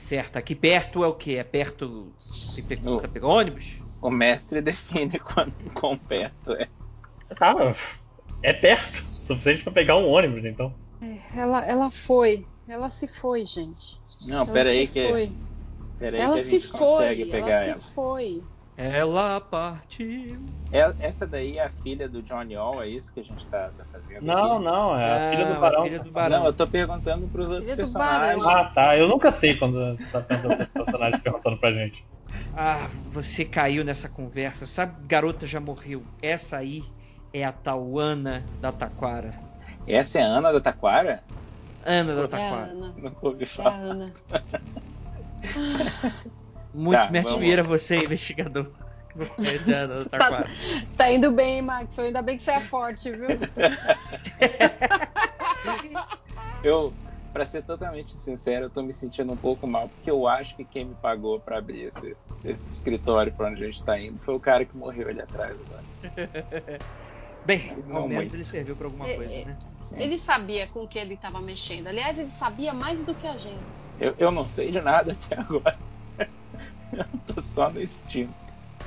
Certo. 0.08 0.38
Aqui 0.38 0.56
perto 0.56 1.03
é 1.03 1.08
o 1.08 1.14
quê? 1.14 1.34
É 1.34 1.44
perto. 1.44 2.12
Você 2.32 2.64
pega, 2.64 2.90
você 2.90 3.08
pega 3.08 3.28
ônibus? 3.28 3.78
O 4.02 4.10
mestre 4.10 4.62
define 4.62 5.18
quão, 5.22 5.52
quão 5.76 5.98
perto 5.98 6.53
é. 6.53 6.68
Tá, 7.38 7.56
é 8.42 8.52
perto. 8.52 9.03
Suficiente 9.22 9.64
pra 9.64 9.72
pegar 9.72 9.96
um 9.96 10.10
ônibus, 10.10 10.44
então. 10.44 10.76
Ela, 11.36 11.66
ela 11.66 11.92
foi. 11.92 12.46
Ela 12.68 12.90
se 12.90 13.08
foi, 13.08 13.46
gente. 13.46 14.02
Não, 14.22 14.38
ela 14.38 14.46
pera 14.53 14.69
aí 14.69 14.88
se 14.88 14.94
que, 14.94 15.08
foi. 15.10 15.38
pera 16.00 16.18
aí 16.18 16.24
Ela 16.24 16.34
que 16.34 16.40
a 16.40 16.44
se 16.44 16.60
gente 16.60 16.68
consegue 16.69 17.24
foi. 17.24 17.32
pegar 17.32 17.48
Ela 17.50 17.64
ela. 17.66 17.80
se 17.80 17.94
foi. 17.94 18.44
Ela 18.76 19.42
partiu. 19.42 20.36
É- 20.72 20.96
Essa 21.00 21.28
daí 21.28 21.58
é 21.58 21.64
a 21.66 21.69
filha 21.69 22.10
do 22.10 22.24
Johnny 22.24 22.56
All, 22.56 22.82
é 22.82 22.88
isso 22.90 23.14
que 23.14 23.19
a 23.19 23.24
gente 23.24 23.48
tá, 23.48 23.69
tá 23.78 23.86
fazendo? 23.92 24.26
Não, 24.26 24.56
aqui? 24.56 24.66
não, 24.66 25.00
é 25.00 25.12
a 25.12 25.30
filha 25.32 25.53
do 25.53 25.60
Barão. 25.62 25.84
filha 25.84 26.00
do 26.00 26.12
Barão. 26.12 26.40
Não, 26.40 26.46
eu 26.48 26.53
tô 26.53 26.66
perguntando 26.68 27.28
pros 27.28 27.50
outros 27.50 27.66
Filha 27.66 27.76
do 27.76 27.80
personagens. 27.82 28.46
Ah, 28.46 28.66
tá. 28.74 28.98
Eu 28.98 29.08
nunca 29.08 29.32
sei 29.32 29.56
quando 29.56 29.98
você 29.98 30.06
tá 30.12 30.22
pensando 30.22 30.68
personagem 30.68 31.19
perguntando 31.19 31.58
pra 31.60 31.72
gente. 31.72 32.03
Ah, 32.56 32.90
você 33.06 33.46
caiu 33.46 33.84
nessa 33.84 34.10
conversa. 34.10 34.66
Sabe, 34.66 35.08
garota 35.08 35.46
já 35.46 35.60
morreu. 35.60 36.03
Essa 36.22 36.58
aí 36.58 36.82
é 37.32 37.44
a 37.44 37.52
Tauana 37.52 38.44
da 38.60 38.72
Taquara. 38.72 39.32
Essa 39.88 40.19
é 40.19 40.24
a 40.24 40.28
Ana 40.28 40.53
da 40.53 40.62
Taquara? 40.62 41.24
Ana 41.83 42.16
da 42.16 42.24
É 42.24 42.28
Taquara. 42.28 42.74
Nunca 42.96 43.28
ouvi 43.28 43.44
É 43.44 43.46
a 43.46 43.48
falar. 43.48 43.74
Ana. 43.76 44.14
Muito 46.74 46.98
Tá, 46.98 47.38
Vieira, 47.38 47.62
você, 47.64 47.98
investigador. 47.98 48.72
Não 49.16 49.26
conhece 49.28 49.74
a 49.74 49.80
Ana 49.80 50.03
da 50.03 50.10
Taquara. 50.10 50.49
Tá 50.98 51.12
indo 51.12 51.32
bem, 51.32 51.62
Max. 51.62 51.99
Ainda 51.99 52.22
bem 52.22 52.38
que 52.38 52.44
você 52.44 52.51
é 52.51 52.62
forte, 52.62 53.12
viu? 53.12 53.28
Eu, 56.64 56.96
pra 57.32 57.44
ser 57.44 57.62
totalmente 57.64 58.17
sincero, 58.17 58.66
eu 58.66 58.69
tô 58.69 58.82
me 58.82 58.94
sentindo 58.94 59.33
um 59.33 59.38
pouco 59.38 59.67
mal, 59.67 59.90
porque 59.90 60.10
eu 60.10 60.28
acho 60.28 60.56
que 60.56 60.64
quem 60.64 60.85
me 60.85 60.96
pagou 60.96 61.40
pra 61.40 61.58
abrir 61.58 61.88
esse, 61.88 62.16
esse 62.44 62.72
escritório 62.72 63.33
pra 63.33 63.49
onde 63.49 63.64
a 63.64 63.66
gente 63.66 63.83
tá 63.83 63.99
indo 63.99 64.17
foi 64.19 64.33
o 64.33 64.40
cara 64.40 64.66
que 64.66 64.78
morreu 64.78 65.10
ali 65.10 65.22
atrás 65.22 65.58
agora. 65.62 65.83
Bem, 67.45 67.74
Não 67.88 67.97
ao 67.97 68.08
menos 68.08 68.33
ele 68.33 68.45
serviu 68.45 68.76
pra 68.76 68.88
alguma 68.88 69.08
É, 69.08 69.15
coisa, 69.15 69.33
é. 69.33 69.45
né? 69.45 69.58
Ele 69.97 70.17
sabia 70.17 70.65
com 70.67 70.88
que 70.88 70.97
ele 70.97 71.13
estava 71.15 71.40
mexendo. 71.42 71.88
Aliás, 71.88 72.17
ele 72.17 72.31
sabia 72.31 72.74
mais 72.74 73.03
do 73.03 73.13
que 73.13 73.27
a 73.27 73.35
gente. 73.38 73.59
Eu, 73.99 74.15
eu 74.17 74.31
não 74.31 74.47
sei 74.47 74.72
de 74.72 74.81
nada 74.81 75.11
até 75.26 75.40
agora. 75.40 75.77
Eu 76.17 77.06
tô 77.35 77.42
só 77.42 77.69
no 77.69 77.81
instinto. 77.81 78.33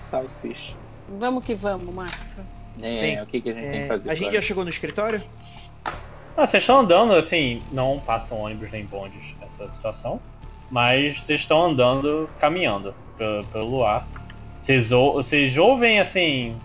Salsicha. 0.00 0.74
Vamos 1.08 1.44
que 1.44 1.54
vamos, 1.54 1.94
Max. 1.94 2.38
É, 2.82 3.00
Bem, 3.00 3.22
o 3.22 3.26
que, 3.26 3.40
que 3.40 3.50
a 3.50 3.52
gente 3.52 3.62
tem 3.62 3.72
que 3.72 3.78
É, 3.78 3.86
fazer? 3.86 4.10
a 4.10 4.14
gente 4.14 4.24
agora? 4.26 4.40
já 4.40 4.46
chegou 4.46 4.64
no 4.64 4.70
escritório? 4.70 5.22
Ah, 6.36 6.46
vocês 6.46 6.62
estão 6.62 6.80
andando, 6.80 7.12
assim, 7.14 7.62
não 7.72 7.98
passam 8.00 8.38
ônibus 8.38 8.70
nem 8.70 8.84
bondes 8.84 9.34
nessa 9.40 9.70
situação, 9.70 10.20
mas 10.70 11.22
vocês 11.22 11.40
estão 11.40 11.64
andando, 11.64 12.28
caminhando 12.38 12.94
pelo, 13.16 13.44
pelo 13.46 13.68
luar. 13.68 14.06
Vocês, 14.60 14.92
ou- 14.92 15.14
vocês 15.14 15.56
ouvem, 15.56 15.98
assim, 15.98 16.56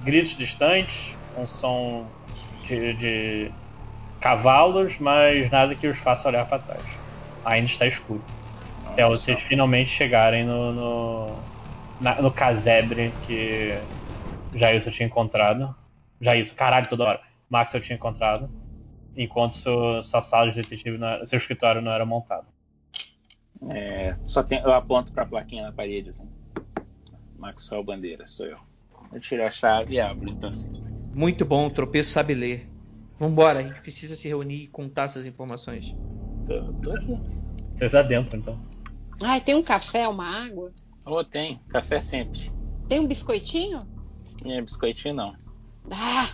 gritos 0.00 0.36
distantes, 0.36 1.14
um 1.34 1.46
som 1.46 2.12
de, 2.62 2.94
de 2.94 3.54
cavalos, 4.20 4.98
mas 4.98 5.50
nada 5.50 5.74
que 5.74 5.86
os 5.86 5.98
faça 5.98 6.28
olhar 6.28 6.46
para 6.46 6.58
trás. 6.60 6.98
Ainda 7.44 7.66
está 7.66 7.86
escuro. 7.86 8.24
Até 8.84 9.06
vocês 9.06 9.40
finalmente 9.42 9.90
chegarem 9.90 10.44
no, 10.44 10.72
no, 10.72 11.48
na- 11.98 12.22
no 12.22 12.32
casebre 12.32 13.16
que 13.22 13.86
Jailson 14.54 14.90
tinha 14.90 15.06
encontrado. 15.06 15.74
Jailson, 16.20 16.54
caralho, 16.54 16.88
toda 16.88 17.04
hora. 17.04 17.20
Max 17.48 17.72
eu 17.74 17.80
tinha 17.80 17.96
encontrado. 17.96 18.50
Enquanto 19.16 19.54
seu, 19.54 20.02
sua 20.02 20.22
sala 20.22 20.50
de 20.50 20.62
detetive, 20.62 20.98
não 20.98 21.24
seu 21.26 21.38
escritório 21.38 21.82
não 21.82 21.92
era 21.92 22.06
montado. 22.06 22.46
É, 23.70 24.16
só 24.24 24.42
tem, 24.42 24.58
eu 24.60 24.72
aponto 24.72 25.12
pra 25.12 25.26
plaquinha 25.26 25.64
na 25.64 25.72
parede, 25.72 26.10
assim. 26.10 26.28
Maxwell 27.36 27.84
Bandeira, 27.84 28.26
sou 28.26 28.46
eu. 28.46 28.58
Eu 29.12 29.20
tiro 29.20 29.44
a 29.44 29.50
chave 29.50 29.94
e 29.94 30.00
abro, 30.00 30.28
então 30.28 30.50
assim. 30.50 30.70
Muito 31.14 31.44
bom, 31.44 31.66
o 31.66 31.70
tropeço 31.70 32.10
sabe 32.10 32.34
ler. 32.34 32.68
Vambora, 33.18 33.60
a 33.60 33.62
gente 33.62 33.80
precisa 33.80 34.16
se 34.16 34.28
reunir 34.28 34.64
e 34.64 34.68
contar 34.68 35.04
essas 35.04 35.26
informações. 35.26 35.94
Tô, 36.46 36.72
tô 36.82 36.92
aqui. 36.92 37.18
Vocês 37.74 37.94
adentram, 37.94 38.40
então. 38.40 38.60
Ai, 39.22 39.40
tem 39.40 39.54
um 39.54 39.62
café, 39.62 40.08
uma 40.08 40.26
água? 40.46 40.72
Ô, 41.06 41.22
tem. 41.22 41.60
Café 41.68 42.00
sempre. 42.00 42.40
Tem 42.88 42.98
um 43.00 43.06
biscoitinho? 43.06 43.80
E 44.44 44.60
biscoitinho 44.62 45.14
não. 45.14 45.36
Ah, 45.90 46.28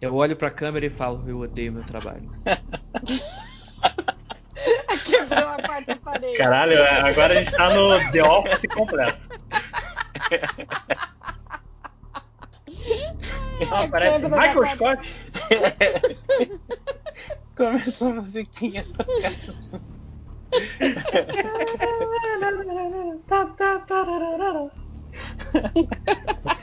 Eu 0.00 0.14
olho 0.14 0.36
pra 0.36 0.50
câmera 0.50 0.86
e 0.86 0.90
falo, 0.90 1.28
eu 1.28 1.38
odeio 1.40 1.72
meu 1.72 1.82
trabalho. 1.82 2.30
quebrou 5.04 5.48
a 5.48 5.62
quarta 5.62 5.96
parede. 5.96 6.36
Caralho, 6.36 6.82
agora 6.82 7.34
a 7.34 7.36
gente 7.36 7.52
tá 7.52 7.72
no 7.74 8.12
The 8.12 8.22
Office 8.22 8.62
completo. 8.74 9.18
Não, 13.66 13.90
parece 13.90 14.20
quebra 14.20 14.28
da 14.28 14.36
Michael 14.36 14.76
Scott. 14.76 15.10
Começou 17.56 18.08
a 18.08 18.14
musiquinha 18.14 18.84
tocando. 18.84 19.58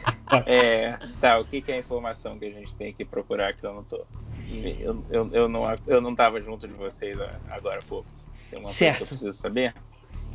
É, 0.45 0.97
tá, 1.21 1.39
o 1.39 1.45
que, 1.45 1.61
que 1.61 1.71
é 1.71 1.75
a 1.75 1.79
informação 1.79 2.37
que 2.37 2.45
a 2.45 2.51
gente 2.51 2.75
tem 2.75 2.93
que 2.93 3.05
procurar 3.05 3.53
que 3.53 3.65
eu 3.65 3.73
não 3.73 3.83
tô. 3.83 4.05
Eu, 4.49 5.05
eu, 5.09 5.29
eu, 5.33 5.49
não, 5.49 5.63
eu 5.87 6.01
não 6.01 6.15
tava 6.15 6.41
junto 6.41 6.67
de 6.67 6.73
vocês 6.73 7.17
agora 7.49 7.79
há 7.79 7.83
pouco. 7.83 8.07
Tem 8.49 8.59
uma 8.59 8.67
Certo. 8.67 8.79
coisa 8.79 8.97
que 8.97 9.03
eu 9.03 9.07
preciso 9.07 9.33
saber? 9.33 9.73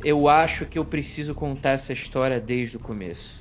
Eu 0.03 0.27
acho 0.27 0.65
que 0.65 0.79
eu 0.79 0.85
preciso 0.85 1.35
contar 1.35 1.71
essa 1.71 1.93
história 1.93 2.39
desde 2.39 2.77
o 2.77 2.79
começo. 2.79 3.40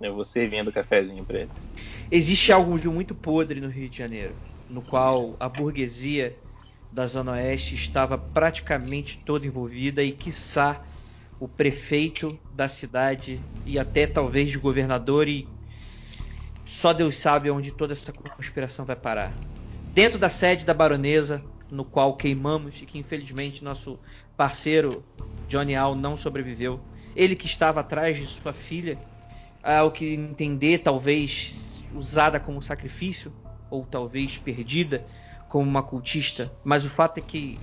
Show. 0.00 0.06
Eu 0.06 0.14
vou 0.14 0.24
servindo 0.24 0.68
o 0.68 0.72
cafezinho 0.72 1.24
pra 1.24 1.40
eles. 1.40 1.74
Existe 2.10 2.52
algo 2.52 2.78
de 2.78 2.88
muito 2.88 3.14
podre 3.14 3.60
no 3.60 3.68
Rio 3.68 3.88
de 3.88 3.98
Janeiro, 3.98 4.34
no 4.68 4.82
qual 4.82 5.36
a 5.38 5.48
burguesia 5.48 6.36
da 6.90 7.06
Zona 7.06 7.32
Oeste 7.32 7.74
estava 7.74 8.18
praticamente 8.18 9.18
toda 9.24 9.46
envolvida 9.46 10.02
e, 10.02 10.10
quiçá, 10.10 10.82
o 11.38 11.46
prefeito 11.46 12.38
da 12.52 12.68
cidade 12.68 13.40
e 13.64 13.78
até 13.78 14.06
talvez 14.06 14.54
o 14.54 14.60
governador 14.60 15.28
e 15.28 15.48
só 16.66 16.92
Deus 16.92 17.18
sabe 17.18 17.50
onde 17.50 17.70
toda 17.70 17.92
essa 17.92 18.12
conspiração 18.12 18.84
vai 18.84 18.96
parar. 18.96 19.34
Dentro 19.94 20.18
da 20.18 20.28
sede 20.28 20.64
da 20.64 20.74
baronesa, 20.74 21.42
no 21.70 21.84
qual 21.84 22.16
queimamos 22.16 22.80
e 22.82 22.86
que 22.86 22.98
infelizmente 22.98 23.64
nosso 23.64 23.94
parceiro 24.36 25.04
Johnny 25.48 25.74
Al 25.74 25.94
não 25.94 26.16
sobreviveu, 26.16 26.80
ele 27.16 27.34
que 27.34 27.46
estava 27.46 27.80
atrás 27.80 28.18
de 28.18 28.26
sua 28.26 28.52
filha, 28.52 28.98
ao 29.62 29.90
que 29.90 30.14
entender 30.14 30.78
talvez 30.78 31.84
usada 31.92 32.38
como 32.38 32.62
sacrifício 32.62 33.32
ou 33.70 33.84
talvez 33.84 34.38
perdida 34.38 35.04
como 35.48 35.68
uma 35.68 35.82
cultista, 35.82 36.52
mas 36.64 36.84
o 36.84 36.90
fato 36.90 37.18
é 37.18 37.20
que 37.20 37.58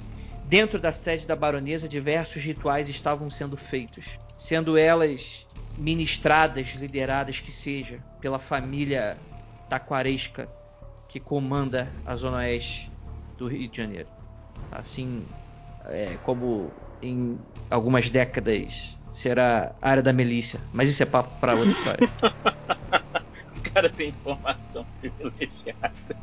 dentro 0.45 0.79
da 0.79 0.91
sede 0.91 1.25
da 1.25 1.35
baronesa 1.35 1.87
diversos 1.87 2.43
rituais 2.43 2.89
estavam 2.89 3.29
sendo 3.29 3.55
feitos, 3.55 4.17
sendo 4.37 4.77
elas 4.77 5.47
ministradas, 5.77 6.69
lideradas 6.71 7.39
que 7.39 7.51
seja 7.51 8.03
pela 8.19 8.39
família 8.39 9.17
taquaresca 9.69 10.49
que 11.07 11.19
comanda 11.19 11.91
a 12.05 12.15
zona 12.15 12.37
oeste 12.37 12.91
do 13.37 13.47
Rio 13.47 13.69
de 13.69 13.77
Janeiro. 13.77 14.09
Assim 14.71 15.25
é, 15.85 16.17
como 16.17 16.71
em 17.01 17.39
algumas 17.69 18.09
décadas 18.09 18.96
será 19.17 19.71
a 19.81 19.89
área 19.89 20.03
da 20.03 20.13
milícia, 20.13 20.59
mas 20.71 20.89
isso 20.89 21.01
é 21.01 21.05
papo 21.05 21.35
para 21.37 21.53
outra 21.53 21.71
história. 21.71 22.09
o 23.57 23.71
cara 23.73 23.89
tem 23.89 24.09
informação 24.09 24.85
privilegiada. 25.01 26.15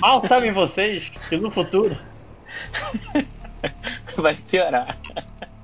Mal 0.00 0.26
sabem 0.26 0.52
vocês 0.52 1.08
que 1.28 1.36
no 1.36 1.52
futuro 1.52 1.96
vai 4.18 4.34
piorar. 4.34 4.98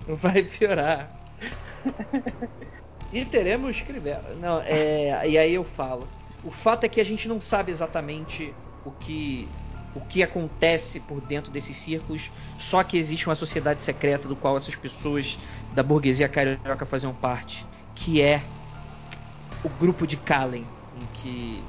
Vai 0.06 0.42
piorar. 0.44 1.10
E 3.12 3.26
teremos 3.26 3.78
Crivella. 3.82 4.34
Não, 4.40 4.62
é, 4.62 5.28
e 5.28 5.36
aí 5.36 5.52
eu 5.52 5.64
falo. 5.64 6.08
O 6.42 6.50
fato 6.50 6.84
é 6.84 6.88
que 6.88 6.98
a 6.98 7.04
gente 7.04 7.28
não 7.28 7.42
sabe 7.42 7.70
exatamente 7.70 8.54
o 8.86 8.90
que 8.90 9.46
o 9.94 10.00
que 10.00 10.22
acontece 10.22 11.00
por 11.00 11.20
dentro 11.20 11.52
desses 11.52 11.76
círculos, 11.76 12.30
só 12.56 12.82
que 12.82 12.96
existe 12.96 13.28
uma 13.28 13.34
sociedade 13.34 13.82
secreta 13.82 14.26
do 14.26 14.36
qual 14.36 14.56
essas 14.56 14.74
pessoas 14.74 15.38
da 15.74 15.82
burguesia 15.82 16.28
carioca 16.28 16.86
faziam 16.86 17.14
parte, 17.14 17.66
que 17.94 18.22
é 18.22 18.42
o 19.64 19.68
grupo 19.68 20.06
de 20.06 20.16
Kallen, 20.16 20.66
em 20.94 21.06
que 21.14 21.62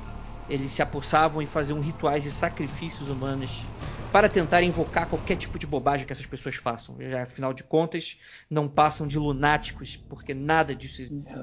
eles 0.49 0.71
se 0.71 0.81
apossavam 0.81 1.41
e 1.41 1.47
faziam 1.47 1.79
rituais 1.79 2.23
de 2.23 2.31
sacrifícios 2.31 3.09
humanos 3.09 3.65
para 4.11 4.29
tentar 4.29 4.61
invocar 4.61 5.07
qualquer 5.07 5.35
tipo 5.35 5.57
de 5.57 5.65
bobagem 5.65 6.05
que 6.05 6.11
essas 6.11 6.25
pessoas 6.25 6.55
façam. 6.55 6.95
Já, 6.99 7.23
afinal 7.23 7.53
de 7.53 7.63
contas, 7.63 8.17
não 8.49 8.67
passam 8.67 9.07
de 9.07 9.17
lunáticos, 9.17 9.97
porque 10.09 10.33
nada 10.33 10.75
disso 10.75 11.01
existe. 11.01 11.33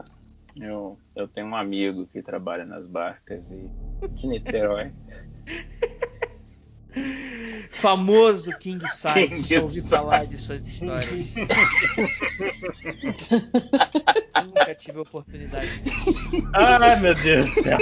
Eu, 0.56 0.98
eu 1.16 1.28
tenho 1.28 1.48
um 1.50 1.56
amigo 1.56 2.06
que 2.06 2.22
trabalha 2.22 2.64
nas 2.64 2.86
barcas 2.86 3.42
e 3.50 3.70
de 4.08 4.26
Niterói. 4.26 4.92
Famoso 7.72 8.56
King 8.58 8.84
Size, 8.88 9.28
King 9.28 9.48
já 9.48 9.60
ouvi 9.60 9.82
falar 9.82 10.26
de 10.26 10.36
suas 10.38 10.66
histórias. 10.66 11.34
Nunca 14.44 14.74
tive 14.74 14.98
a 14.98 15.02
oportunidade. 15.02 15.82
Ai, 16.54 17.00
meu 17.00 17.14
Deus 17.14 17.46
do 17.46 17.62
céu. 17.62 17.78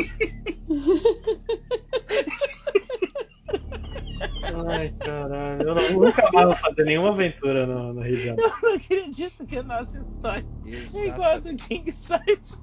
Ai, 4.67 4.93
caralho. 4.99 5.63
Eu 5.63 5.75
não, 5.75 5.93
nunca 5.93 6.31
mais 6.33 6.49
vou 6.49 6.57
fazer 6.57 6.85
nenhuma 6.85 7.11
aventura 7.11 7.67
no, 7.67 7.95
no 7.95 8.03
Rio 8.03 8.17
de 8.17 8.27
Janeiro. 8.27 8.51
Eu 8.51 8.63
não 8.63 8.75
acredito 8.77 9.47
que 9.47 9.57
a 9.57 9.63
nossa 9.63 9.99
história 9.99 10.45
é 10.67 11.07
igual 11.07 11.37
a 11.37 11.39
do 11.39 11.57
King 11.57 11.91
Size. 11.91 12.61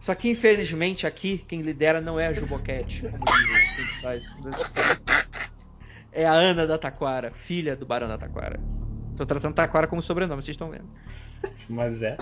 Só 0.00 0.14
que 0.14 0.28
infelizmente 0.28 1.06
aqui 1.06 1.38
quem 1.38 1.62
lidera 1.62 2.00
não 2.00 2.20
é 2.20 2.26
a 2.26 2.32
Juboquete, 2.32 3.08
como 3.08 3.24
diz 3.24 3.48
o 3.48 3.76
King 3.76 3.92
Size. 3.94 4.36
É 6.14 6.24
a 6.24 6.32
Ana 6.32 6.64
da 6.64 6.78
Taquara, 6.78 7.32
filha 7.32 7.74
do 7.74 7.84
Barão 7.84 8.06
da 8.06 8.16
Taquara. 8.16 8.60
Tô 9.16 9.26
tratando 9.26 9.54
Taquara 9.54 9.88
como 9.88 10.00
sobrenome, 10.00 10.40
vocês 10.40 10.54
estão 10.54 10.70
vendo. 10.70 10.88
Mas 11.68 12.02
é. 12.02 12.16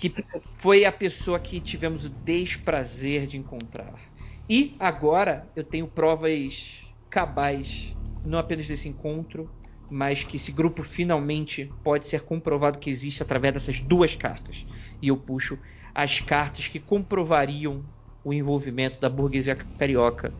Que 0.00 0.14
foi 0.42 0.86
a 0.86 0.92
pessoa 0.92 1.38
que 1.38 1.60
tivemos 1.60 2.06
o 2.06 2.08
desprazer 2.08 3.26
de 3.26 3.36
encontrar. 3.36 4.00
E 4.48 4.74
agora 4.80 5.46
eu 5.54 5.62
tenho 5.62 5.86
provas 5.86 6.82
cabais, 7.10 7.94
não 8.24 8.38
apenas 8.38 8.66
desse 8.66 8.88
encontro, 8.88 9.50
mas 9.90 10.24
que 10.24 10.36
esse 10.36 10.50
grupo 10.50 10.82
finalmente 10.82 11.70
pode 11.84 12.08
ser 12.08 12.22
comprovado 12.22 12.78
que 12.78 12.88
existe 12.88 13.22
através 13.22 13.52
dessas 13.52 13.80
duas 13.80 14.14
cartas. 14.14 14.66
E 15.02 15.08
eu 15.08 15.18
puxo 15.18 15.58
as 15.94 16.20
cartas 16.20 16.66
que 16.66 16.80
comprovariam 16.80 17.84
o 18.24 18.32
envolvimento 18.32 18.98
da 18.98 19.10
burguesia 19.10 19.54
carioca 19.54 20.32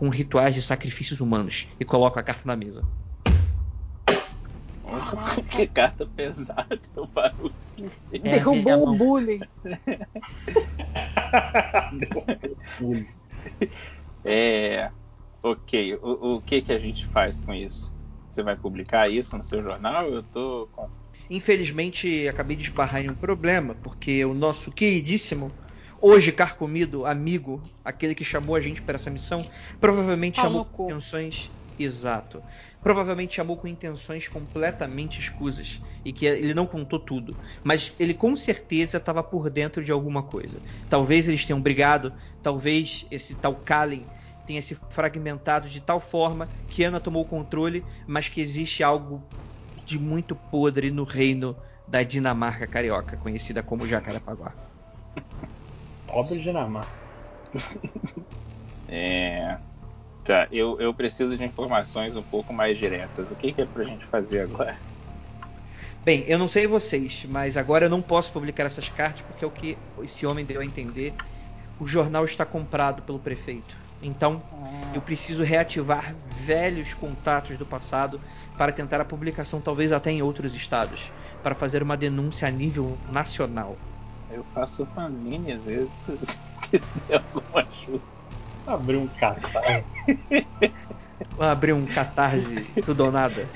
com 0.00 0.08
rituais 0.08 0.54
de 0.54 0.62
sacrifícios 0.62 1.20
humanos 1.20 1.68
e 1.78 1.84
coloco 1.84 2.18
a 2.18 2.22
carta 2.22 2.44
na 2.46 2.56
mesa. 2.56 2.82
que 5.50 5.66
carta 5.66 6.06
pesada 6.06 6.80
o 6.96 7.06
barulho. 7.06 7.54
É, 8.10 8.18
Derrubou 8.18 8.88
o 8.88 8.96
bullying. 8.96 9.40
é. 14.24 14.90
Ok. 15.42 15.96
O, 15.96 16.36
o 16.36 16.40
que 16.40 16.62
que 16.62 16.72
a 16.72 16.78
gente 16.78 17.04
faz 17.08 17.38
com 17.40 17.52
isso? 17.52 17.92
Você 18.30 18.42
vai 18.42 18.56
publicar 18.56 19.10
isso 19.10 19.36
no 19.36 19.44
seu 19.44 19.62
jornal? 19.62 20.08
Eu 20.08 20.22
tô. 20.22 20.66
Infelizmente, 21.28 22.26
acabei 22.26 22.56
de 22.56 22.62
esbarrar 22.62 23.04
em 23.04 23.10
um 23.10 23.14
problema, 23.14 23.74
porque 23.74 24.24
o 24.24 24.32
nosso 24.32 24.72
queridíssimo, 24.72 25.52
hoje 26.00 26.32
carcomido 26.32 27.04
amigo, 27.04 27.62
aquele 27.84 28.14
que 28.14 28.24
chamou 28.24 28.56
a 28.56 28.60
gente 28.60 28.82
para 28.82 28.96
essa 28.96 29.10
missão, 29.10 29.46
provavelmente 29.80 30.36
Pau 30.36 30.44
chamou 30.46 30.64
com 30.64 30.84
intenções. 30.84 31.50
Exato. 31.78 32.42
Provavelmente 32.82 33.34
chamou 33.34 33.56
com 33.56 33.66
intenções 33.66 34.28
completamente 34.28 35.18
escusas 35.18 35.80
e 36.04 36.12
que 36.12 36.26
ele 36.26 36.52
não 36.52 36.66
contou 36.66 36.98
tudo, 36.98 37.38
mas 37.64 37.94
ele 37.98 38.12
com 38.12 38.36
certeza 38.36 38.98
estava 38.98 39.22
por 39.22 39.48
dentro 39.48 39.82
de 39.82 39.90
alguma 39.90 40.22
coisa. 40.22 40.62
Talvez 40.90 41.26
eles 41.26 41.44
tenham 41.46 41.60
brigado, 41.60 42.12
talvez 42.42 43.06
esse 43.10 43.34
tal 43.34 43.56
Kallen 43.56 44.06
tenha 44.44 44.60
se 44.60 44.74
fragmentado 44.90 45.68
de 45.68 45.80
tal 45.80 46.00
forma 46.00 46.50
que 46.68 46.84
Ana 46.84 47.00
tomou 47.00 47.22
o 47.22 47.28
controle, 47.28 47.86
mas 48.06 48.28
que 48.28 48.40
existe 48.40 48.82
algo 48.82 49.26
de 49.86 49.98
muito 49.98 50.36
podre 50.36 50.90
no 50.90 51.04
reino 51.04 51.56
da 51.86 52.02
Dinamarca 52.02 52.66
carioca, 52.66 53.16
conhecida 53.16 53.62
como 53.62 53.86
Jacarepaguá. 53.86 54.54
Pobre 56.12 56.38
Dinamarca. 56.38 56.90
É. 58.92 59.56
Tá, 60.24 60.48
eu, 60.50 60.80
eu 60.80 60.92
preciso 60.92 61.36
de 61.36 61.44
informações 61.44 62.16
um 62.16 62.22
pouco 62.22 62.52
mais 62.52 62.76
diretas. 62.76 63.30
O 63.30 63.36
que, 63.36 63.52
que 63.52 63.62
é 63.62 63.66
pra 63.66 63.84
gente 63.84 64.04
fazer 64.06 64.40
agora? 64.40 64.76
Bem, 66.04 66.24
eu 66.26 66.38
não 66.38 66.48
sei 66.48 66.66
vocês, 66.66 67.24
mas 67.28 67.56
agora 67.56 67.86
eu 67.86 67.90
não 67.90 68.02
posso 68.02 68.32
publicar 68.32 68.64
essas 68.64 68.88
cartas 68.88 69.22
porque 69.22 69.44
é 69.44 69.46
o 69.46 69.50
que 69.50 69.78
esse 70.02 70.26
homem 70.26 70.44
deu 70.44 70.60
a 70.60 70.64
entender. 70.64 71.14
O 71.78 71.86
jornal 71.86 72.24
está 72.24 72.44
comprado 72.44 73.02
pelo 73.02 73.20
prefeito. 73.20 73.76
Então, 74.02 74.42
eu 74.94 75.00
preciso 75.02 75.42
reativar 75.42 76.14
velhos 76.44 76.94
contatos 76.94 77.56
do 77.56 77.66
passado 77.66 78.20
para 78.56 78.72
tentar 78.72 79.00
a 79.00 79.04
publicação, 79.04 79.60
talvez 79.60 79.92
até 79.92 80.10
em 80.10 80.22
outros 80.22 80.54
estados, 80.54 81.12
para 81.42 81.54
fazer 81.54 81.82
uma 81.82 81.96
denúncia 81.96 82.48
a 82.48 82.50
nível 82.50 82.98
nacional. 83.12 83.76
Eu 84.30 84.44
faço 84.54 84.86
fanzine 84.86 85.52
às 85.52 85.64
vezes, 85.64 86.06
se 86.22 86.40
quiser 86.70 87.24
alguma 87.34 87.66
ajuda. 87.68 88.04
Abrir 88.66 88.96
um 88.96 89.08
catarse. 89.08 89.86
Vou 91.36 91.44
abrir 91.44 91.72
um 91.72 91.86
catarse 91.86 92.64
tudo 92.84 93.04
ou 93.04 93.12
nada. 93.12 93.50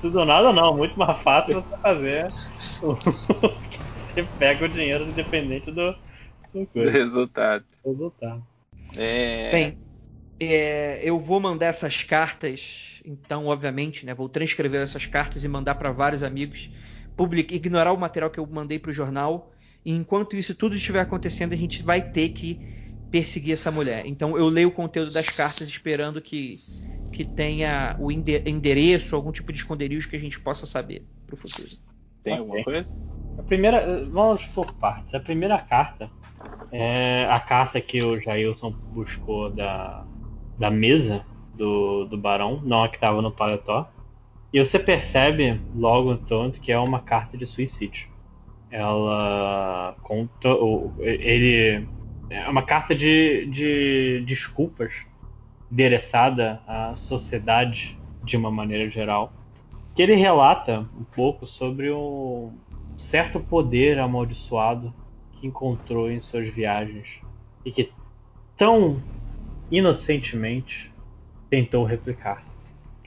Tudo 0.00 0.20
ou 0.20 0.24
nada 0.24 0.52
não, 0.52 0.76
muito 0.76 0.98
mais 0.98 1.20
fácil 1.20 1.60
você 1.60 1.76
fazer. 1.82 2.26
você 2.80 4.22
pega 4.38 4.64
o 4.64 4.68
dinheiro 4.68 5.04
independente 5.04 5.70
do, 5.70 5.92
do, 6.54 6.66
Do 6.74 6.88
resultado. 6.88 7.64
do 7.84 7.90
resultado. 7.90 8.42
É. 8.96 9.50
Bem, 9.52 9.78
é, 10.40 11.00
eu 11.02 11.18
vou 11.18 11.40
mandar 11.40 11.66
essas 11.66 12.04
cartas, 12.04 13.02
então, 13.04 13.46
obviamente, 13.46 14.06
né, 14.06 14.14
vou 14.14 14.28
transcrever 14.28 14.80
essas 14.80 15.04
cartas 15.04 15.44
e 15.44 15.48
mandar 15.48 15.74
para 15.74 15.90
vários 15.90 16.22
amigos, 16.22 16.70
public, 17.18 17.54
ignorar 17.54 17.92
o 17.92 17.98
material 17.98 18.30
que 18.30 18.40
eu 18.40 18.46
mandei 18.46 18.78
para 18.80 18.90
o 18.90 18.94
jornal 18.94 19.52
E 19.84 19.92
enquanto 19.92 20.36
isso 20.36 20.54
tudo 20.54 20.76
estiver 20.76 21.00
acontecendo, 21.00 21.54
a 21.54 21.56
gente 21.56 21.82
vai 21.82 22.02
ter 22.02 22.30
que 22.30 22.62
perseguir 23.10 23.54
essa 23.54 23.70
mulher. 23.72 24.06
Então 24.06 24.38
eu 24.38 24.48
leio 24.48 24.68
o 24.68 24.72
conteúdo 24.72 25.12
das 25.12 25.30
cartas 25.30 25.68
esperando 25.68 26.20
que, 26.22 26.64
que 27.12 27.24
tenha 27.24 27.96
o 27.98 28.12
ende- 28.12 28.42
endereço, 28.46 29.16
algum 29.16 29.32
tipo 29.32 29.52
de 29.52 29.58
esconderijo 29.58 30.08
que 30.08 30.16
a 30.16 30.20
gente 30.20 30.40
possa 30.40 30.66
saber 30.66 31.06
pro 31.26 31.36
futuro. 31.36 31.70
Tem 32.22 32.36
alguma 32.38 32.58
coisa? 32.58 32.90
A 33.38 33.42
primeira, 33.42 34.04
vamos 34.10 34.44
por 34.46 34.72
partes. 34.74 35.14
A 35.14 35.20
primeira 35.20 35.58
carta 35.58 36.10
é 36.72 37.26
a 37.26 37.40
carta 37.40 37.80
que 37.80 38.02
o 38.02 38.20
Jailson 38.20 38.74
buscou 38.90 39.50
da, 39.50 40.06
da 40.58 40.70
mesa 40.70 41.24
do, 41.54 42.06
do 42.06 42.18
Barão, 42.18 42.60
não 42.62 42.84
a 42.84 42.88
que 42.88 42.96
estava 42.96 43.22
no 43.22 43.32
paletó. 43.32 43.90
E 44.52 44.58
você 44.58 44.78
percebe 44.78 45.60
logo 45.74 46.16
tanto 46.16 46.60
que 46.60 46.72
é 46.72 46.78
uma 46.78 47.00
carta 47.00 47.36
de 47.36 47.46
suicídio. 47.46 48.08
Ela 48.70 49.96
conta. 50.02 50.48
Ele. 50.98 51.86
É 52.30 52.48
uma 52.48 52.62
carta 52.62 52.94
de, 52.94 53.46
de 53.46 54.22
desculpas 54.26 55.06
endereçada 55.70 56.62
à 56.66 56.94
sociedade 56.94 57.98
de 58.22 58.36
uma 58.36 58.50
maneira 58.50 58.88
geral. 58.90 59.32
Que 59.94 60.02
ele 60.02 60.14
relata 60.14 60.86
um 60.98 61.04
pouco 61.04 61.46
sobre 61.46 61.90
um 61.90 62.52
certo 62.96 63.40
poder 63.40 63.98
amaldiçoado 63.98 64.92
que 65.32 65.46
encontrou 65.46 66.10
em 66.10 66.20
suas 66.20 66.48
viagens 66.48 67.20
e 67.64 67.70
que 67.70 67.92
tão 68.56 69.02
inocentemente 69.70 70.92
tentou 71.48 71.84
replicar. 71.84 72.47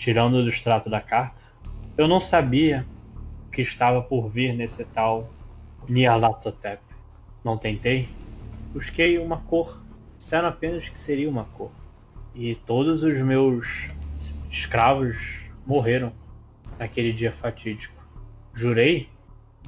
Tirando 0.01 0.41
do 0.41 0.49
extrato 0.49 0.89
da 0.89 0.99
carta, 0.99 1.43
eu 1.95 2.07
não 2.07 2.19
sabia 2.19 2.87
o 3.47 3.51
que 3.51 3.61
estava 3.61 4.01
por 4.01 4.29
vir 4.29 4.51
nesse 4.51 4.83
tal 4.83 5.31
Nyarlathotep. 5.87 6.81
Não 7.43 7.55
tentei. 7.55 8.09
Busquei 8.73 9.19
uma 9.19 9.37
cor, 9.37 9.79
disseram 10.17 10.47
apenas 10.47 10.89
que 10.89 10.99
seria 10.99 11.29
uma 11.29 11.43
cor. 11.43 11.71
E 12.33 12.55
todos 12.55 13.03
os 13.03 13.15
meus 13.19 13.91
escravos 14.49 15.17
morreram 15.67 16.11
naquele 16.79 17.13
dia 17.13 17.31
fatídico. 17.31 18.03
Jurei 18.55 19.07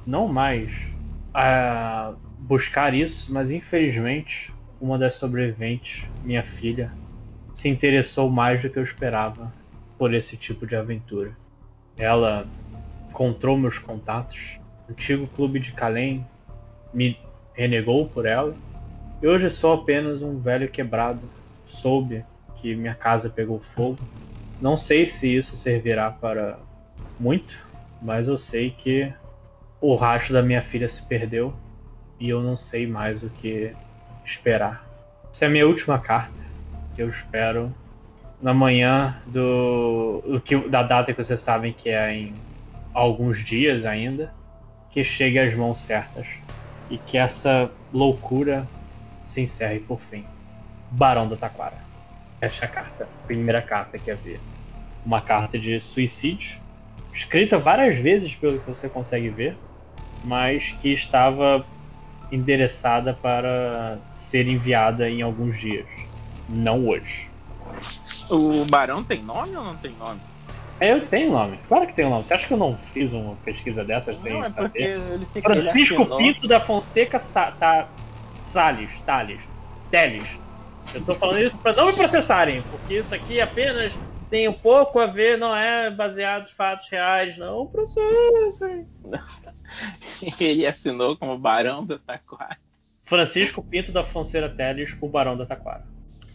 não 0.04 0.26
mais 0.26 0.72
a 1.32 2.12
buscar 2.40 2.92
isso, 2.92 3.32
mas 3.32 3.52
infelizmente 3.52 4.52
uma 4.80 4.98
das 4.98 5.14
sobreviventes, 5.14 6.08
minha 6.24 6.42
filha, 6.42 6.92
se 7.52 7.68
interessou 7.68 8.28
mais 8.28 8.60
do 8.60 8.68
que 8.68 8.80
eu 8.80 8.82
esperava 8.82 9.62
por 9.98 10.12
esse 10.12 10.36
tipo 10.36 10.66
de 10.66 10.76
aventura. 10.76 11.36
Ela 11.96 12.46
encontrou 13.10 13.56
meus 13.56 13.78
contatos, 13.78 14.58
o 14.88 14.92
antigo 14.92 15.26
clube 15.28 15.60
de 15.60 15.72
Calém 15.72 16.26
me 16.92 17.18
renegou 17.54 18.08
por 18.08 18.26
ela, 18.26 18.54
e 19.22 19.26
hoje 19.26 19.48
sou 19.48 19.72
apenas 19.72 20.22
um 20.22 20.38
velho 20.38 20.68
quebrado. 20.68 21.22
Soube 21.66 22.24
que 22.56 22.74
minha 22.74 22.94
casa 22.94 23.30
pegou 23.30 23.58
fogo. 23.58 23.98
Não 24.60 24.76
sei 24.76 25.06
se 25.06 25.34
isso 25.34 25.56
servirá 25.56 26.10
para 26.10 26.58
muito, 27.18 27.56
mas 28.02 28.28
eu 28.28 28.36
sei 28.36 28.70
que 28.70 29.12
o 29.80 29.94
rastro 29.94 30.34
da 30.34 30.42
minha 30.42 30.62
filha 30.62 30.88
se 30.88 31.02
perdeu 31.02 31.54
e 32.18 32.28
eu 32.28 32.42
não 32.42 32.56
sei 32.56 32.86
mais 32.86 33.22
o 33.22 33.30
que 33.30 33.72
esperar. 34.24 34.84
Essa 35.30 35.46
é 35.46 35.48
a 35.48 35.50
minha 35.50 35.66
última 35.66 35.98
carta. 35.98 36.42
Eu 36.96 37.08
espero 37.08 37.74
na 38.40 38.52
manhã 38.52 39.16
do, 39.26 40.22
do 40.26 40.40
que, 40.40 40.56
da 40.68 40.82
data 40.82 41.12
que 41.12 41.22
vocês 41.22 41.40
sabem 41.40 41.72
que 41.72 41.88
é 41.88 42.14
em 42.14 42.34
alguns 42.92 43.38
dias 43.44 43.84
ainda, 43.84 44.32
que 44.90 45.02
chegue 45.02 45.38
às 45.38 45.54
mãos 45.54 45.78
certas 45.78 46.26
e 46.90 46.98
que 46.98 47.18
essa 47.18 47.70
loucura 47.92 48.68
se 49.24 49.40
encerre 49.40 49.80
por 49.80 50.00
fim. 50.00 50.24
Barão 50.90 51.28
da 51.28 51.36
Taquara. 51.36 51.78
Esta 52.40 52.66
é 52.66 52.68
carta, 52.68 53.08
primeira 53.26 53.60
carta 53.62 53.98
que 53.98 54.10
havia. 54.10 54.38
Uma 55.04 55.20
carta 55.20 55.58
de 55.58 55.80
suicídio, 55.80 56.60
escrita 57.12 57.58
várias 57.58 57.96
vezes 57.96 58.34
pelo 58.34 58.58
que 58.58 58.66
você 58.66 58.88
consegue 58.88 59.28
ver, 59.28 59.56
mas 60.22 60.70
que 60.80 60.92
estava 60.92 61.66
endereçada 62.30 63.14
para 63.14 63.98
ser 64.12 64.46
enviada 64.48 65.08
em 65.08 65.22
alguns 65.22 65.58
dias, 65.58 65.86
não 66.48 66.86
hoje. 66.88 67.28
O 68.30 68.64
Barão 68.64 69.04
tem 69.04 69.22
nome 69.22 69.56
ou 69.56 69.64
não 69.64 69.76
tem 69.76 69.92
nome? 69.92 70.20
É, 70.80 70.92
Eu 70.92 71.06
tenho 71.08 71.30
nome, 71.32 71.58
claro 71.68 71.86
que 71.86 71.94
tem 71.94 72.04
um 72.04 72.10
nome. 72.10 72.26
Você 72.26 72.34
acha 72.34 72.46
que 72.46 72.52
eu 72.52 72.58
não 72.58 72.76
fiz 72.92 73.12
uma 73.12 73.36
pesquisa 73.36 73.84
dessas 73.84 74.20
sem 74.20 74.32
Não, 74.32 74.44
é 74.44 74.50
saber? 74.50 75.18
fica. 75.32 75.54
Francisco. 75.54 76.16
Pinto 76.16 76.48
da 76.48 76.60
Fonseca 76.60 77.18
Sa 77.18 77.52
tá, 77.52 77.88
Salles, 78.42 78.90
Tales, 79.06 79.40
Teles. 79.90 80.28
Eu 80.92 81.04
tô 81.04 81.14
falando 81.14 81.40
isso 81.40 81.58
para 81.58 81.74
não 81.74 81.86
me 81.86 81.92
processarem, 81.92 82.62
porque 82.62 82.98
isso 82.98 83.14
aqui 83.14 83.40
apenas 83.40 83.96
tem 84.30 84.48
um 84.48 84.52
pouco 84.52 84.98
a 84.98 85.06
ver, 85.06 85.38
não 85.38 85.54
é 85.54 85.90
baseado 85.90 86.48
em 86.48 86.54
fatos 86.54 86.88
reais, 86.88 87.36
não 87.38 87.66
processem. 87.66 88.86
Ele 90.40 90.66
assinou 90.66 91.16
como 91.16 91.38
Barão 91.38 91.84
da 91.84 91.98
Taquara. 91.98 92.58
Francisco 93.04 93.62
Pinto 93.62 93.92
da 93.92 94.02
Fonseca 94.02 94.48
Teles, 94.48 94.96
o 95.00 95.08
Barão 95.08 95.36
da 95.36 95.46
Taquara. 95.46 95.84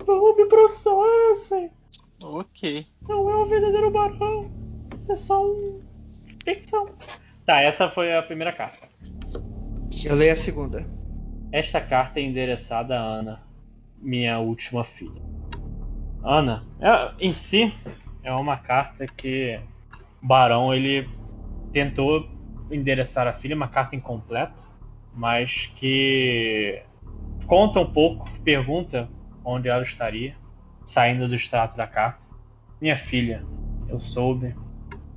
Não 0.07 0.35
me 0.35 0.45
processem! 0.45 1.71
Ok. 2.21 2.87
Não 3.07 3.29
é 3.29 3.35
o 3.35 3.49
verdadeiro 3.49 3.91
barão. 3.91 4.49
É 5.09 5.15
só 5.15 5.41
um. 5.43 5.81
ficção. 6.43 6.89
Tá, 7.45 7.61
essa 7.61 7.89
foi 7.89 8.15
a 8.15 8.21
primeira 8.21 8.53
carta. 8.53 8.87
Eu 10.03 10.15
leio 10.15 10.33
a 10.33 10.35
segunda. 10.35 10.87
Esta 11.51 11.81
carta 11.81 12.19
é 12.19 12.23
endereçada 12.23 12.97
a 12.97 13.01
Ana, 13.01 13.41
minha 13.97 14.37
última 14.39 14.83
filha. 14.83 15.21
Ana, 16.21 16.65
é- 16.79 17.11
em 17.19 17.33
si, 17.33 17.73
é 18.21 18.31
uma 18.33 18.57
carta 18.57 19.07
que 19.07 19.59
o 20.21 20.27
Barão 20.27 20.73
ele 20.73 21.09
tentou 21.71 22.29
endereçar 22.69 23.27
a 23.27 23.33
filha, 23.33 23.55
uma 23.55 23.67
carta 23.67 23.95
incompleta, 23.95 24.61
mas 25.13 25.71
que 25.75 26.83
conta 27.47 27.79
um 27.79 27.85
pouco, 27.85 28.29
pergunta 28.43 29.09
onde 29.43 29.67
ela 29.69 29.81
estaria, 29.81 30.35
saindo 30.89 31.27
do 31.27 31.35
extrato 31.35 31.77
da 31.77 31.85
carta. 31.85 32.19
Minha 32.81 32.97
filha, 32.97 33.45
eu 33.87 33.99
soube. 33.99 34.55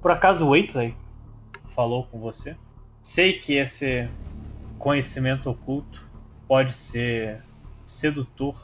Por 0.02 0.10
acaso 0.10 0.50
Waitley 0.50 0.94
falou 1.74 2.04
com 2.04 2.20
você? 2.20 2.54
Sei 3.00 3.32
que 3.32 3.54
esse 3.54 4.06
conhecimento 4.78 5.48
oculto 5.48 6.06
pode 6.46 6.74
ser 6.74 7.42
sedutor, 7.86 8.54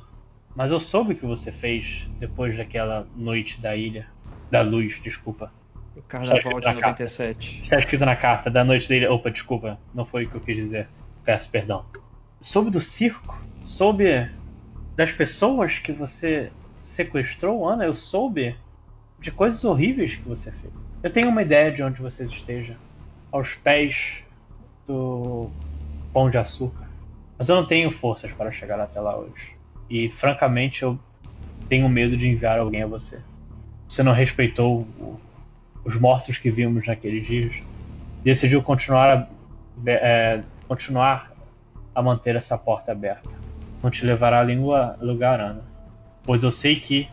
mas 0.55 0.71
eu 0.71 0.79
soube 0.79 1.15
o 1.15 1.17
que 1.17 1.25
você 1.25 1.51
fez 1.51 2.07
depois 2.21 2.55
daquela 2.59 3.07
noite 3.17 3.59
da 3.59 3.75
ilha, 3.75 4.07
da 4.51 4.61
luz, 4.61 5.01
desculpa. 5.03 5.51
O 5.97 6.03
Carnaval 6.03 6.35
de 6.35 6.39
escrito 6.41 6.65
na 6.67 6.75
carta. 6.75 7.05
97. 7.05 7.63
Está 7.63 7.79
escrito 7.79 8.05
na 8.05 8.17
carta 8.17 8.51
da 8.51 8.63
noite 8.63 8.87
da 8.87 8.97
ilha. 8.97 9.11
Opa, 9.11 9.31
desculpa, 9.31 9.81
não 9.95 10.05
foi 10.05 10.27
o 10.27 10.29
que 10.29 10.35
eu 10.35 10.41
quis 10.43 10.57
dizer. 10.57 10.89
Peço 11.25 11.51
perdão. 11.51 11.87
Soube 12.43 12.71
do 12.71 12.83
circo? 12.83 13.43
Soube 13.65 14.31
das 14.95 15.11
pessoas 15.11 15.79
que 15.79 15.91
você 15.91 16.53
sequestrou, 16.99 17.67
Ana? 17.69 17.85
Eu 17.85 17.95
soube 17.95 18.57
de 19.21 19.31
coisas 19.31 19.63
horríveis 19.65 20.17
que 20.17 20.27
você 20.29 20.51
fez. 20.51 20.73
Eu 21.03 21.13
tenho 21.13 21.29
uma 21.29 21.43
ideia 21.43 21.71
de 21.71 21.83
onde 21.83 22.03
você 22.03 22.25
esteja. 22.25 22.77
Aos 23.31 23.55
pés 23.55 24.23
do 24.87 25.51
Pão 26.13 26.29
de 26.31 26.39
Açúcar. 26.39 26.89
Mas 27.39 27.49
eu 27.49 27.55
não 27.55 27.67
tenho 27.67 27.91
forças 27.91 28.33
para 28.33 28.51
chegar 28.51 28.81
até 28.81 29.01
lá 29.01 29.17
hoje. 29.17 29.57
E 29.89 30.09
francamente 30.11 30.83
eu 30.83 30.99
tenho 31.69 31.89
medo 31.89 32.17
de 32.17 32.27
enviar 32.27 32.59
alguém 32.59 32.83
a 32.83 32.87
você. 32.87 33.23
Você 33.87 34.03
não 34.03 34.13
respeitou 34.13 34.81
o- 34.81 35.21
os 35.85 35.95
mortos 36.01 36.39
que 36.39 36.51
vimos 36.51 36.87
naqueles 36.87 37.27
dias. 37.27 37.55
Decidiu 38.25 38.63
continuar 38.63 39.17
a, 39.19 39.29
é, 39.87 40.43
continuar 40.67 41.31
a 41.95 42.03
manter 42.03 42.35
essa 42.35 42.59
porta 42.59 42.91
aberta. 42.91 43.31
Não 43.83 43.91
te 43.91 44.05
levará 44.05 44.41
a 44.41 44.45
língua 44.45 44.97
lugar, 45.01 45.39
Ana. 45.39 45.68
Pois 46.25 46.43
eu 46.43 46.53
sei 46.53 46.77
que. 46.77 47.09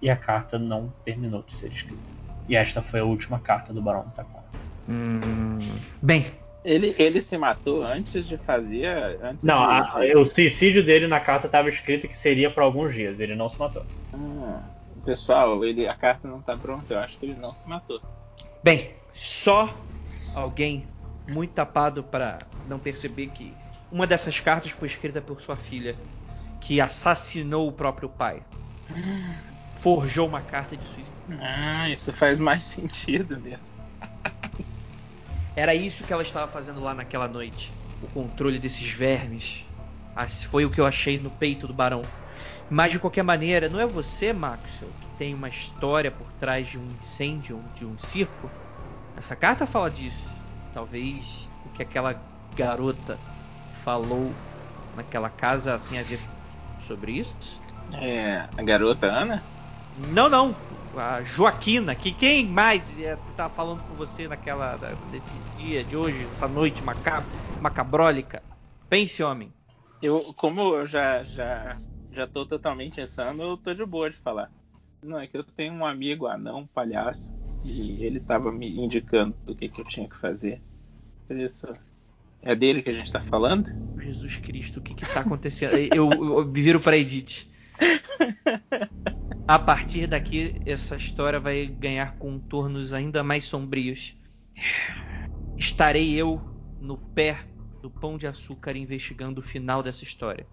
E 0.00 0.10
a 0.10 0.16
carta 0.16 0.58
não 0.58 0.92
terminou 1.04 1.42
de 1.42 1.52
ser 1.54 1.72
escrita. 1.72 2.02
E 2.48 2.54
esta 2.54 2.82
foi 2.82 3.00
a 3.00 3.04
última 3.04 3.38
carta 3.40 3.72
do 3.72 3.80
Barão 3.82 4.08
Taquara. 4.10 4.44
Hum, 4.88 5.58
bem, 6.02 6.26
Ele, 6.64 6.94
ele 6.98 7.20
se 7.22 7.36
matou 7.38 7.82
antes 7.82 8.26
de 8.26 8.36
fazer. 8.38 9.18
Antes 9.22 9.44
Não, 9.44 9.58
de, 9.58 10.12
a- 10.12 10.18
o 10.20 10.24
suicídio 10.26 10.84
dele 10.84 11.06
na 11.06 11.18
carta 11.18 11.46
estava 11.46 11.68
escrito 11.68 12.06
que 12.08 12.16
seria 12.18 12.50
por 12.50 12.62
alguns 12.62 12.92
dias. 12.94 13.20
Ele 13.20 13.34
não 13.34 13.48
se 13.48 13.58
matou. 13.58 13.84
Ah, 14.12 14.62
pessoal, 15.04 15.64
ele, 15.64 15.88
a 15.88 15.94
carta 15.94 16.28
não 16.28 16.40
tá 16.42 16.56
pronta. 16.56 16.94
Eu 16.94 16.98
acho 16.98 17.18
que 17.18 17.26
ele 17.26 17.34
não 17.40 17.54
se 17.54 17.68
matou. 17.68 18.00
bem, 18.62 18.90
só 19.12 19.74
alguém 20.34 20.86
muito 21.28 21.52
tapado 21.52 22.02
para 22.02 22.38
não 22.68 22.78
perceber 22.78 23.28
que 23.28 23.52
uma 23.90 24.06
dessas 24.06 24.38
cartas 24.40 24.70
foi 24.70 24.88
escrita 24.88 25.20
por 25.20 25.40
sua 25.40 25.56
filha, 25.56 25.96
que 26.66 26.80
assassinou 26.80 27.68
o 27.68 27.72
próprio 27.72 28.08
pai. 28.08 28.42
Forjou 29.74 30.26
uma 30.26 30.40
carta 30.40 30.76
de 30.76 30.84
suicídio. 30.84 31.12
Ah, 31.40 31.88
isso 31.88 32.12
faz 32.12 32.40
mais 32.40 32.64
sentido 32.64 33.38
mesmo. 33.38 33.76
Era 35.54 35.76
isso 35.76 36.02
que 36.02 36.12
ela 36.12 36.22
estava 36.22 36.50
fazendo 36.50 36.80
lá 36.82 36.92
naquela 36.92 37.28
noite. 37.28 37.72
o 38.02 38.08
controle 38.08 38.58
desses 38.58 38.90
vermes. 38.90 39.64
Foi 40.50 40.64
o 40.64 40.70
que 40.70 40.80
eu 40.80 40.86
achei 40.86 41.18
no 41.18 41.30
peito 41.30 41.68
do 41.68 41.72
barão. 41.72 42.02
Mas 42.68 42.90
de 42.90 42.98
qualquer 42.98 43.22
maneira, 43.22 43.68
não 43.68 43.78
é 43.78 43.86
você, 43.86 44.32
Maxwell, 44.32 44.90
que 45.00 45.06
tem 45.18 45.34
uma 45.34 45.48
história 45.48 46.10
por 46.10 46.32
trás 46.32 46.68
de 46.68 46.78
um 46.78 46.90
incêndio, 46.98 47.62
de 47.76 47.86
um 47.86 47.96
circo? 47.96 48.50
Essa 49.16 49.36
carta 49.36 49.66
fala 49.66 49.88
disso. 49.88 50.28
Talvez 50.74 51.48
o 51.64 51.68
que 51.70 51.82
aquela 51.82 52.20
garota 52.56 53.20
falou 53.84 54.32
naquela 54.96 55.30
casa 55.30 55.80
tenha 55.88 56.00
a 56.00 56.04
ver 56.04 56.18
sobre 56.86 57.12
isso? 57.12 57.60
É, 57.94 58.48
a 58.56 58.62
garota 58.62 59.06
Ana? 59.06 59.44
Não, 59.94 60.28
não. 60.28 60.56
A 60.94 61.22
Joaquina, 61.22 61.94
que 61.94 62.12
quem 62.12 62.48
mais 62.48 62.94
ia 62.96 63.16
tá 63.34 63.48
falando 63.48 63.82
com 63.84 63.94
você 63.94 64.28
naquela 64.28 64.78
nesse 65.04 65.38
dia 65.40 65.84
de 65.84 65.96
hoje, 65.96 66.28
essa 66.30 66.48
noite 66.48 66.82
macab 66.84 67.26
macabrólica? 67.58 68.42
Pense, 68.88 69.22
homem. 69.22 69.52
Eu, 70.00 70.32
como 70.34 70.74
eu 70.76 70.86
já 70.86 71.24
já 71.24 71.78
já 72.12 72.26
tô 72.26 72.46
totalmente 72.46 73.00
insano, 73.00 73.42
eu 73.42 73.56
tô 73.56 73.74
de 73.74 73.84
boa 73.84 74.10
de 74.10 74.16
falar. 74.16 74.50
Não, 75.02 75.18
é 75.18 75.26
que 75.26 75.36
eu 75.36 75.44
tenho 75.44 75.74
um 75.74 75.84
amigo 75.86 76.26
anão, 76.26 76.60
um 76.60 76.66
palhaço, 76.66 77.32
e 77.64 78.04
ele 78.04 78.20
tava 78.20 78.50
me 78.52 78.68
indicando 78.78 79.36
o 79.46 79.54
que, 79.54 79.68
que 79.68 79.80
eu 79.80 79.84
tinha 79.84 80.08
que 80.08 80.16
fazer. 80.16 80.62
Por 81.28 81.36
isso. 81.38 81.66
É 82.46 82.54
dele 82.54 82.80
que 82.80 82.90
a 82.90 82.92
gente 82.92 83.10
tá 83.10 83.20
falando? 83.20 83.68
Jesus 83.98 84.36
Cristo, 84.36 84.78
o 84.78 84.80
que 84.80 84.94
que 84.94 85.04
tá 85.04 85.20
acontecendo? 85.20 85.76
eu, 85.76 86.08
eu, 86.12 86.38
eu 86.38 86.52
viro 86.52 86.78
pra 86.78 86.96
Edith. 86.96 87.50
A 89.48 89.58
partir 89.58 90.06
daqui, 90.06 90.60
essa 90.64 90.94
história 90.94 91.40
vai 91.40 91.66
ganhar 91.66 92.16
contornos 92.18 92.92
ainda 92.92 93.24
mais 93.24 93.46
sombrios. 93.46 94.16
Estarei 95.56 96.14
eu 96.14 96.40
no 96.78 96.96
pé 96.96 97.44
do 97.82 97.90
Pão 97.90 98.16
de 98.16 98.28
Açúcar 98.28 98.76
investigando 98.76 99.40
o 99.40 99.44
final 99.44 99.82
dessa 99.82 100.04
história. 100.04 100.46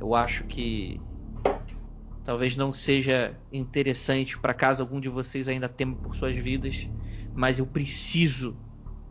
Eu 0.00 0.14
acho 0.14 0.42
que 0.44 0.98
talvez 2.24 2.56
não 2.56 2.72
seja 2.72 3.38
interessante 3.52 4.38
para 4.38 4.54
caso 4.54 4.82
algum 4.82 5.00
de 5.00 5.08
vocês 5.08 5.48
ainda 5.48 5.68
tema 5.68 5.96
por 5.96 6.16
suas 6.16 6.36
vidas, 6.38 6.88
mas 7.34 7.58
eu 7.58 7.66
preciso 7.66 8.58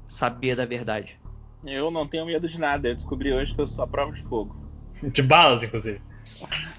saber 0.08 0.56
da 0.56 0.66
verdade. 0.66 1.20
Eu 1.66 1.90
não 1.90 2.08
tenho 2.08 2.26
medo 2.26 2.48
de 2.48 2.60
nada. 2.60 2.88
Eu 2.88 2.96
descobri 2.96 3.34
hoje 3.34 3.54
que 3.54 3.62
eu 3.62 3.68
sou 3.68 3.84
a 3.84 3.88
prova 3.88 4.12
de 4.12 4.22
fogo. 4.22 4.56
De 5.02 5.22
balas, 5.22 5.64
inclusive. 5.64 6.02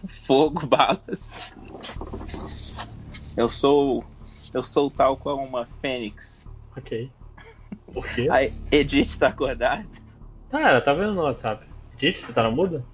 Fogo, 0.08 0.67
balas. 0.67 1.33
Eu 3.36 3.49
sou. 3.49 4.04
Eu 4.54 4.62
sou 4.62 4.90
tal 4.90 5.17
qual 5.17 5.38
uma 5.38 5.67
fênix. 5.81 6.44
Ok. 6.76 7.10
Por 7.92 8.06
quê? 8.08 8.28
A 8.31 8.44
Edith 8.74 9.19
tá 9.19 9.28
acordada. 9.28 9.86
Ah, 10.51 10.70
ela 10.70 10.81
tá 10.81 10.92
vendo 10.94 11.15
no 11.15 11.22
WhatsApp. 11.22 11.67
Edith, 11.94 12.20
você 12.20 12.33
tá 12.33 12.42
na 12.42 12.51
muda? 12.51 12.85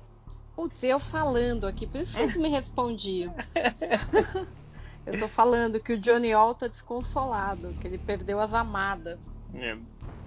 Putz, 0.55 0.83
eu 0.83 1.01
falando 1.01 1.67
aqui, 1.67 1.87
por 1.87 2.01
isso 2.01 2.12
vocês 2.12 2.37
me 2.37 2.49
respondiam. 2.49 3.35
eu 5.07 5.19
tô 5.19 5.28
falando 5.28 5.81
que 5.81 5.94
o 5.94 5.99
Johnny 5.99 6.33
All 6.33 6.55
tá 6.55 6.69
desconsolado, 6.69 7.75
que 7.81 7.89
ele 7.89 7.99
perdeu 7.99 8.39
as 8.39 8.53
amadas. 8.53 9.19
É, 9.55 9.76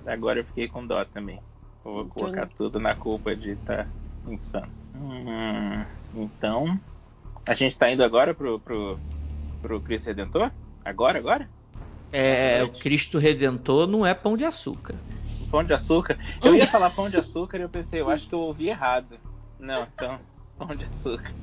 agora 0.06 0.40
eu 0.40 0.46
fiquei 0.46 0.68
com 0.68 0.86
dó 0.86 1.04
também. 1.06 1.40
Vou 1.86 2.08
colocar 2.08 2.48
tudo 2.48 2.80
na 2.80 2.96
culpa 2.96 3.36
de 3.36 3.52
estar 3.52 3.86
tá 3.86 4.32
insano. 4.32 4.72
Hum, 4.96 5.86
então, 6.16 6.80
a 7.46 7.54
gente 7.54 7.78
tá 7.78 7.92
indo 7.92 8.04
agora 8.04 8.34
pro, 8.34 8.60
pro, 8.60 9.00
pro 9.62 9.80
Cristo 9.82 10.08
Redentor? 10.08 10.50
Agora, 10.84 11.20
agora? 11.20 11.48
É, 12.12 12.64
o 12.64 12.72
Cristo 12.72 13.20
Redentor 13.20 13.86
não 13.88 14.04
é 14.04 14.16
pão 14.16 14.36
de 14.36 14.44
açúcar. 14.44 14.96
Pão 15.52 15.64
de 15.64 15.74
açúcar? 15.74 16.18
Eu 16.44 16.56
ia 16.56 16.66
falar 16.66 16.90
pão 16.90 17.08
de 17.08 17.18
açúcar 17.18 17.60
e 17.60 17.62
eu 17.62 17.70
pensei, 17.70 18.02
eu 18.02 18.10
acho 18.10 18.28
que 18.28 18.34
eu 18.34 18.40
ouvi 18.40 18.70
errado. 18.70 19.20
Não, 19.60 19.84
então, 19.96 20.18
pão 20.58 20.76
de 20.76 20.86
açúcar. 20.86 21.34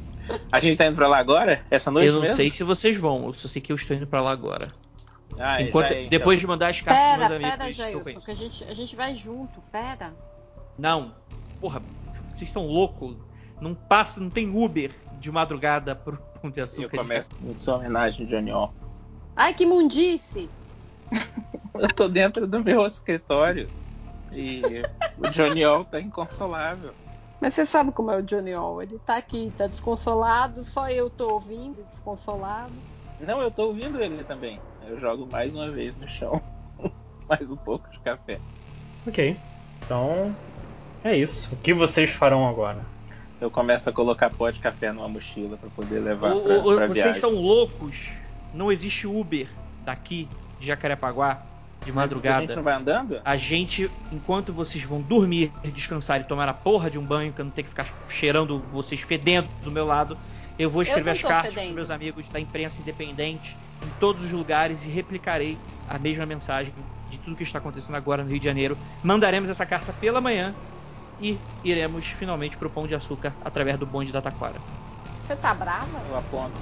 A 0.51 0.59
gente 0.59 0.77
tá 0.77 0.87
indo 0.87 0.97
pra 0.97 1.07
lá 1.07 1.19
agora? 1.19 1.65
Essa 1.71 1.89
noite 1.89 2.09
Eu 2.09 2.15
não 2.15 2.21
mesmo? 2.23 2.37
sei 2.37 2.51
se 2.51 2.65
vocês 2.65 2.97
vão, 2.97 3.27
eu 3.27 3.35
só 3.35 3.47
sei 3.47 3.63
que 3.63 3.71
eu 3.71 3.77
estou 3.77 3.97
indo 3.97 4.09
pra 4.09 4.21
lá 4.21 4.33
agora. 4.33 4.67
Ah, 5.39 5.63
Enquanto, 5.63 5.93
é, 5.93 6.01
então. 6.01 6.11
depois 6.11 6.41
de 6.41 6.47
mandar 6.47 6.69
as 6.69 6.81
cartas 6.81 7.01
Pera, 7.01 7.29
pros 7.29 7.41
meus 7.41 7.53
amigos. 7.53 7.59
pera, 7.59 7.73
Jailson, 7.73 8.21
que 8.21 8.31
a 8.31 8.35
gente, 8.35 8.65
a 8.65 8.75
gente 8.75 8.97
vai 8.97 9.15
junto, 9.15 9.61
pera. 9.73 10.13
Não, 10.79 11.15
porra, 11.61 11.83
vocês 12.29 12.51
são 12.51 12.67
loucos. 12.67 13.17
Não 13.61 13.75
passa, 13.75 14.21
não 14.21 14.31
tem 14.31 14.49
Uber 14.55 14.93
de 15.21 15.31
madrugada 15.31 15.95
pro 15.97 16.17
Pão 16.41 16.51
de 16.51 16.61
Eu 16.61 16.65
Açúcar. 16.65 16.99
começo 16.99 17.31
em 17.43 17.59
sua 17.61 17.77
homenagem, 17.77 18.27
Johnny. 18.27 18.51
Ai, 19.37 19.55
que 19.55 19.65
mundice! 19.65 20.51
Eu 21.75 21.89
tô 21.89 22.07
dentro 22.07 22.47
do 22.47 22.63
meu 22.63 22.87
escritório 22.87 23.69
e 24.31 24.83
o 25.19 25.31
Johnny 25.31 25.65
All 25.65 25.85
tá 25.85 26.01
inconsolável. 26.01 26.93
Mas 27.41 27.55
você 27.55 27.67
sabe 27.67 27.91
como 27.93 28.11
é 28.11 28.19
o 28.19 28.23
Johnny 28.23 28.53
All? 28.53 28.83
Ele 28.83 28.99
tá 28.99 29.17
aqui, 29.17 29.53
tá 29.57 29.67
desconsolado, 29.67 30.63
só 30.65 30.89
eu 30.91 31.11
tô 31.11 31.33
ouvindo, 31.33 31.83
desconsolado. 31.83 32.73
Não, 33.21 33.41
eu 33.41 33.51
tô 33.51 33.69
ouvindo 33.69 34.01
ele 34.03 34.23
também. 34.23 34.61
Eu 34.87 34.99
jogo 34.99 35.27
mais 35.27 35.55
uma 35.55 35.71
vez 35.71 35.97
no 35.97 36.07
chão. 36.07 36.41
mais 37.29 37.51
um 37.51 37.57
pouco 37.57 37.91
de 37.91 37.99
café. 38.01 38.39
Ok. 39.07 39.37
Então, 39.85 40.37
é 41.05 41.17
isso. 41.17 41.49
O 41.53 41.57
que 41.57 41.73
vocês 41.73 42.11
farão 42.11 42.49
agora? 42.49 42.85
Eu 43.41 43.51
começo 43.51 43.89
a 43.91 43.93
colocar 43.93 44.31
pó 44.31 44.51
de 44.51 44.61
café 44.61 44.93
numa 44.93 45.09
mochila 45.09 45.57
pra 45.57 45.69
poder 45.71 45.99
levar 45.99 46.33
ô, 46.33 46.77
pra 46.77 46.87
vocês 46.87 47.05
viagem. 47.05 47.21
são 47.21 47.33
loucos. 47.33 48.09
Não 48.55 48.71
existe 48.71 49.07
Uber 49.07 49.49
daqui 49.85 50.29
de 50.61 50.69
Jacarepaguá 50.69 51.43
de 51.85 51.93
Mas 51.93 52.05
madrugada. 52.05 52.39
A 52.39 52.41
gente 52.43 52.55
não 52.55 52.63
vai 52.63 52.75
andando? 52.75 53.21
A 53.25 53.37
gente, 53.37 53.91
enquanto 54.13 54.53
vocês 54.53 54.85
vão 54.85 55.01
dormir, 55.01 55.53
descansar 55.73 56.21
e 56.21 56.25
tomar 56.25 56.49
a 56.49 56.55
porra 56.55 56.89
de 56.89 56.99
um 56.99 57.05
banho, 57.05 57.33
que 57.33 57.41
eu 57.41 57.45
não 57.45 57.53
tenho 57.53 57.65
que 57.65 57.71
ficar 57.71 57.87
cheirando 58.09 58.63
vocês 58.73 59.01
fedendo 59.01 59.49
do 59.65 59.71
meu 59.71 59.85
lado, 59.85 60.17
eu 60.59 60.71
vou 60.71 60.83
escrever 60.83 61.07
não 61.07 61.13
as 61.13 61.23
cartas 61.23 61.55
fedendo. 61.55 61.69
para 61.69 61.75
meus 61.75 61.91
amigos 61.91 62.29
da 62.29 62.39
imprensa 62.39 62.81
independente 62.81 63.57
em 63.83 63.89
todos 63.99 64.27
os 64.27 64.33
lugares 64.33 64.87
e 64.87 64.91
replicarei 64.91 65.59
a 65.89 65.99
mesma 65.99 66.25
mensagem 66.25 66.73
de 67.11 67.19
tudo 67.19 67.37
que 67.37 67.43
está 67.43 67.59
acontecendo 67.59 67.97
agora 67.97 68.23
no 68.23 68.31
Rio 68.31 68.39
de 68.39 68.45
Janeiro. 68.45 68.79
Mandaremos 69.03 69.51
essa 69.51 69.67
carta 69.67 69.93
pela 69.93 70.21
manhã 70.21 70.55
e 71.23 71.41
iremos 71.63 72.09
finalmente 72.09 72.57
pro 72.59 72.69
Pão 72.71 72.87
de 72.87 72.95
Açúcar 72.95 73.37
através 73.41 73.79
do 73.79 73.87
bonde 73.87 74.13
da 74.13 74.21
Taquara. 74.21 74.61
Você 75.23 75.37
tá 75.37 75.55
brava? 75.55 75.99
Eu 76.09 76.17
aponto. 76.17 76.61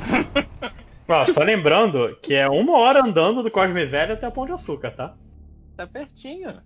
Ó, 1.08 1.24
só 1.26 1.42
lembrando 1.42 2.16
que 2.22 2.34
é 2.34 2.48
uma 2.48 2.76
hora 2.78 3.02
andando 3.02 3.42
do 3.42 3.50
Cosme 3.50 3.84
Velho 3.86 4.14
até 4.14 4.28
o 4.28 4.32
Pão 4.32 4.46
de 4.46 4.52
Açúcar, 4.52 4.90
tá? 4.90 5.16
Tá 5.76 5.86
pertinho. 5.86 6.62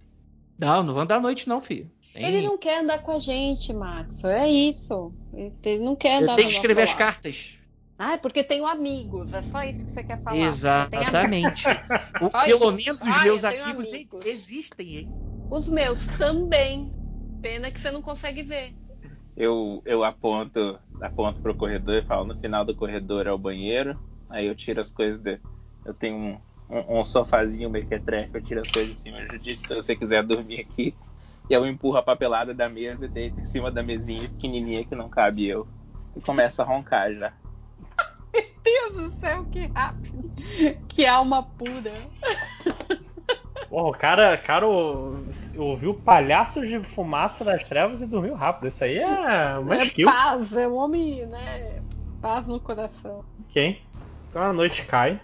Não, 0.59 0.83
não 0.83 0.95
vou 0.95 1.03
andar 1.03 1.17
à 1.17 1.21
noite 1.21 1.49
não, 1.49 1.61
filho. 1.61 1.91
Tem- 2.13 2.25
Ele 2.25 2.43
não 2.43 2.59
quer 2.59 2.81
andar 2.81 2.99
com 2.99 3.13
a 3.13 3.19
gente, 3.19 3.73
Max. 3.73 4.23
É 4.25 4.49
isso. 4.49 5.13
Ele 5.33 5.79
não 5.79 5.97
quer 5.97 6.19
Eu 6.19 6.23
andar 6.23 6.37
tenho 6.37 6.47
no 6.47 6.51
que 6.51 6.57
escrever 6.57 6.83
as 6.83 6.95
cartas. 6.95 7.55
Ah, 7.99 8.13
é 8.13 8.19
porque 8.19 8.43
tenho 8.43 8.67
amigos. 8.67 9.33
É 9.33 9.43
só 9.43 9.63
isso 9.63 9.85
que 9.85 9.91
você 9.93 10.03
quer 10.03 10.21
falar. 10.23 10.37
Tem. 10.37 10.49
Exatamente. 10.49 11.63
Pelo 12.45 12.73
menos 12.73 13.01
os 13.01 13.23
meus 13.23 13.45
amigos. 13.45 13.89
existem, 14.25 14.97
hein? 14.97 15.11
Os 15.49 15.69
meus 15.69 16.07
também. 16.19 16.93
Pena 17.43 17.73
que 17.73 17.81
você 17.81 17.91
não 17.91 18.01
consegue 18.01 18.45
ver. 18.45 18.73
Eu, 19.37 19.83
eu 19.85 20.05
aponto, 20.05 20.79
aponto 21.01 21.41
pro 21.41 21.55
corredor 21.55 21.97
e 21.97 22.03
falo, 22.03 22.25
no 22.25 22.37
final 22.37 22.65
do 22.65 22.75
corredor 22.75 23.27
é 23.27 23.33
o 23.33 23.39
banheiro. 23.39 23.99
Aí 24.31 24.47
eu 24.47 24.55
tiro 24.55 24.81
as 24.81 24.91
coisas 24.91 25.21
de. 25.21 25.41
Eu 25.85 25.93
tenho 25.93 26.17
um, 26.17 26.41
um, 26.71 27.01
um 27.01 27.05
sofazinho 27.05 27.69
mequetrefe, 27.69 28.37
eu 28.37 28.41
tiro 28.41 28.61
as 28.61 28.71
coisas 28.71 28.93
em 28.93 28.95
cima. 28.95 29.27
Judite, 29.27 29.61
se 29.61 29.75
você 29.75 29.97
quiser 29.97 30.23
dormir 30.23 30.61
aqui. 30.61 30.95
E 31.51 31.55
eu 31.55 31.67
empurro 31.67 31.97
a 31.97 32.03
papelada 32.03 32.55
da 32.55 32.69
mesa 32.69 33.07
e 33.07 33.09
deito 33.09 33.41
em 33.41 33.45
cima 33.45 33.71
da 33.71 33.83
mesinha 33.83 34.29
pequenininha 34.29 34.85
que 34.85 34.95
não 34.95 35.09
cabe 35.09 35.49
eu. 35.49 35.67
E 36.17 36.21
começo 36.21 36.63
a 36.63 36.65
roncar 36.65 37.13
já. 37.13 37.35
Deus 38.65 38.97
do 38.97 39.13
céu, 39.19 39.45
que 39.47 39.69
rápido. 39.75 40.31
Que 40.89 41.05
alma 41.05 41.43
pura. 41.43 41.93
Porra, 43.73 43.89
o 43.89 43.93
cara, 43.93 44.37
cara 44.37 44.67
ouviu 45.57 45.95
Palhaços 45.95 46.69
de 46.69 46.79
Fumaça 46.85 47.43
das 47.43 47.65
Trevas 47.67 48.03
e 48.03 48.07
dormiu 48.07 48.35
rápido. 48.35 48.69
Isso 48.69 48.85
aí 48.85 48.99
é 48.99 49.59
uma 49.59 49.77
É 49.77 49.85
skill. 49.87 50.07
paz, 50.07 50.55
é 50.55 50.69
um 50.69 50.75
homem, 50.77 51.25
né? 51.25 51.81
Paz 52.21 52.47
no 52.47 52.61
coração. 52.61 53.25
Ok. 53.49 53.81
Então 54.29 54.43
a 54.43 54.53
noite 54.53 54.85
cai. 54.85 55.19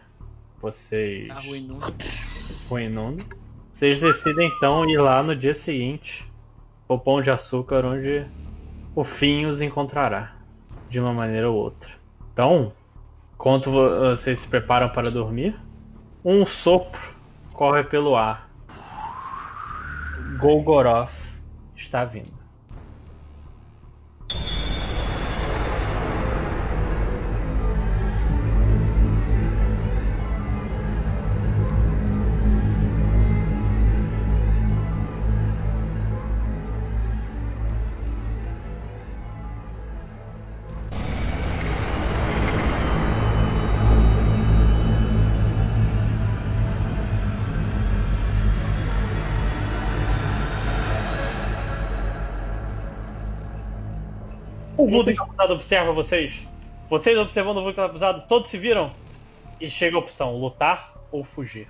Vocês. 0.62 1.28
Arruinando. 1.28 1.94
Ruinando. 2.70 3.26
Vocês 3.70 4.00
decidem 4.00 4.48
então 4.56 4.88
ir 4.88 4.96
lá 4.96 5.22
no 5.22 5.36
dia 5.36 5.52
seguinte. 5.52 6.24
O 6.88 6.98
Pão 6.98 7.20
de 7.20 7.30
Açúcar, 7.30 7.84
onde 7.84 8.24
o 8.94 9.04
fim 9.04 9.44
os 9.44 9.60
encontrará. 9.60 10.32
De 10.88 10.98
uma 10.98 11.12
maneira 11.12 11.50
ou 11.50 11.56
outra. 11.58 11.90
Então, 12.32 12.72
enquanto 13.34 13.70
vo- 13.70 13.90
vocês 14.16 14.38
se 14.40 14.48
preparam 14.48 14.88
para 14.88 15.10
dormir, 15.10 15.54
um 16.24 16.46
sopro 16.46 17.07
corre 17.58 17.82
pelo 17.82 18.16
ar. 18.16 18.48
Golgoroth 20.38 21.10
está 21.74 22.04
vindo. 22.04 22.37
Vulto 54.88 55.10
encapuzado 55.10 55.52
observa 55.54 55.92
vocês. 55.92 56.34
Vocês 56.88 57.18
observando 57.18 57.58
o 57.58 57.62
vulto 57.62 57.80
encapuzado, 57.80 58.24
todos 58.28 58.48
se 58.48 58.58
viram? 58.58 58.92
E 59.60 59.70
chega 59.70 59.96
a 59.96 60.00
opção: 60.00 60.36
lutar 60.36 60.94
ou 61.10 61.24
fugir. 61.24 61.68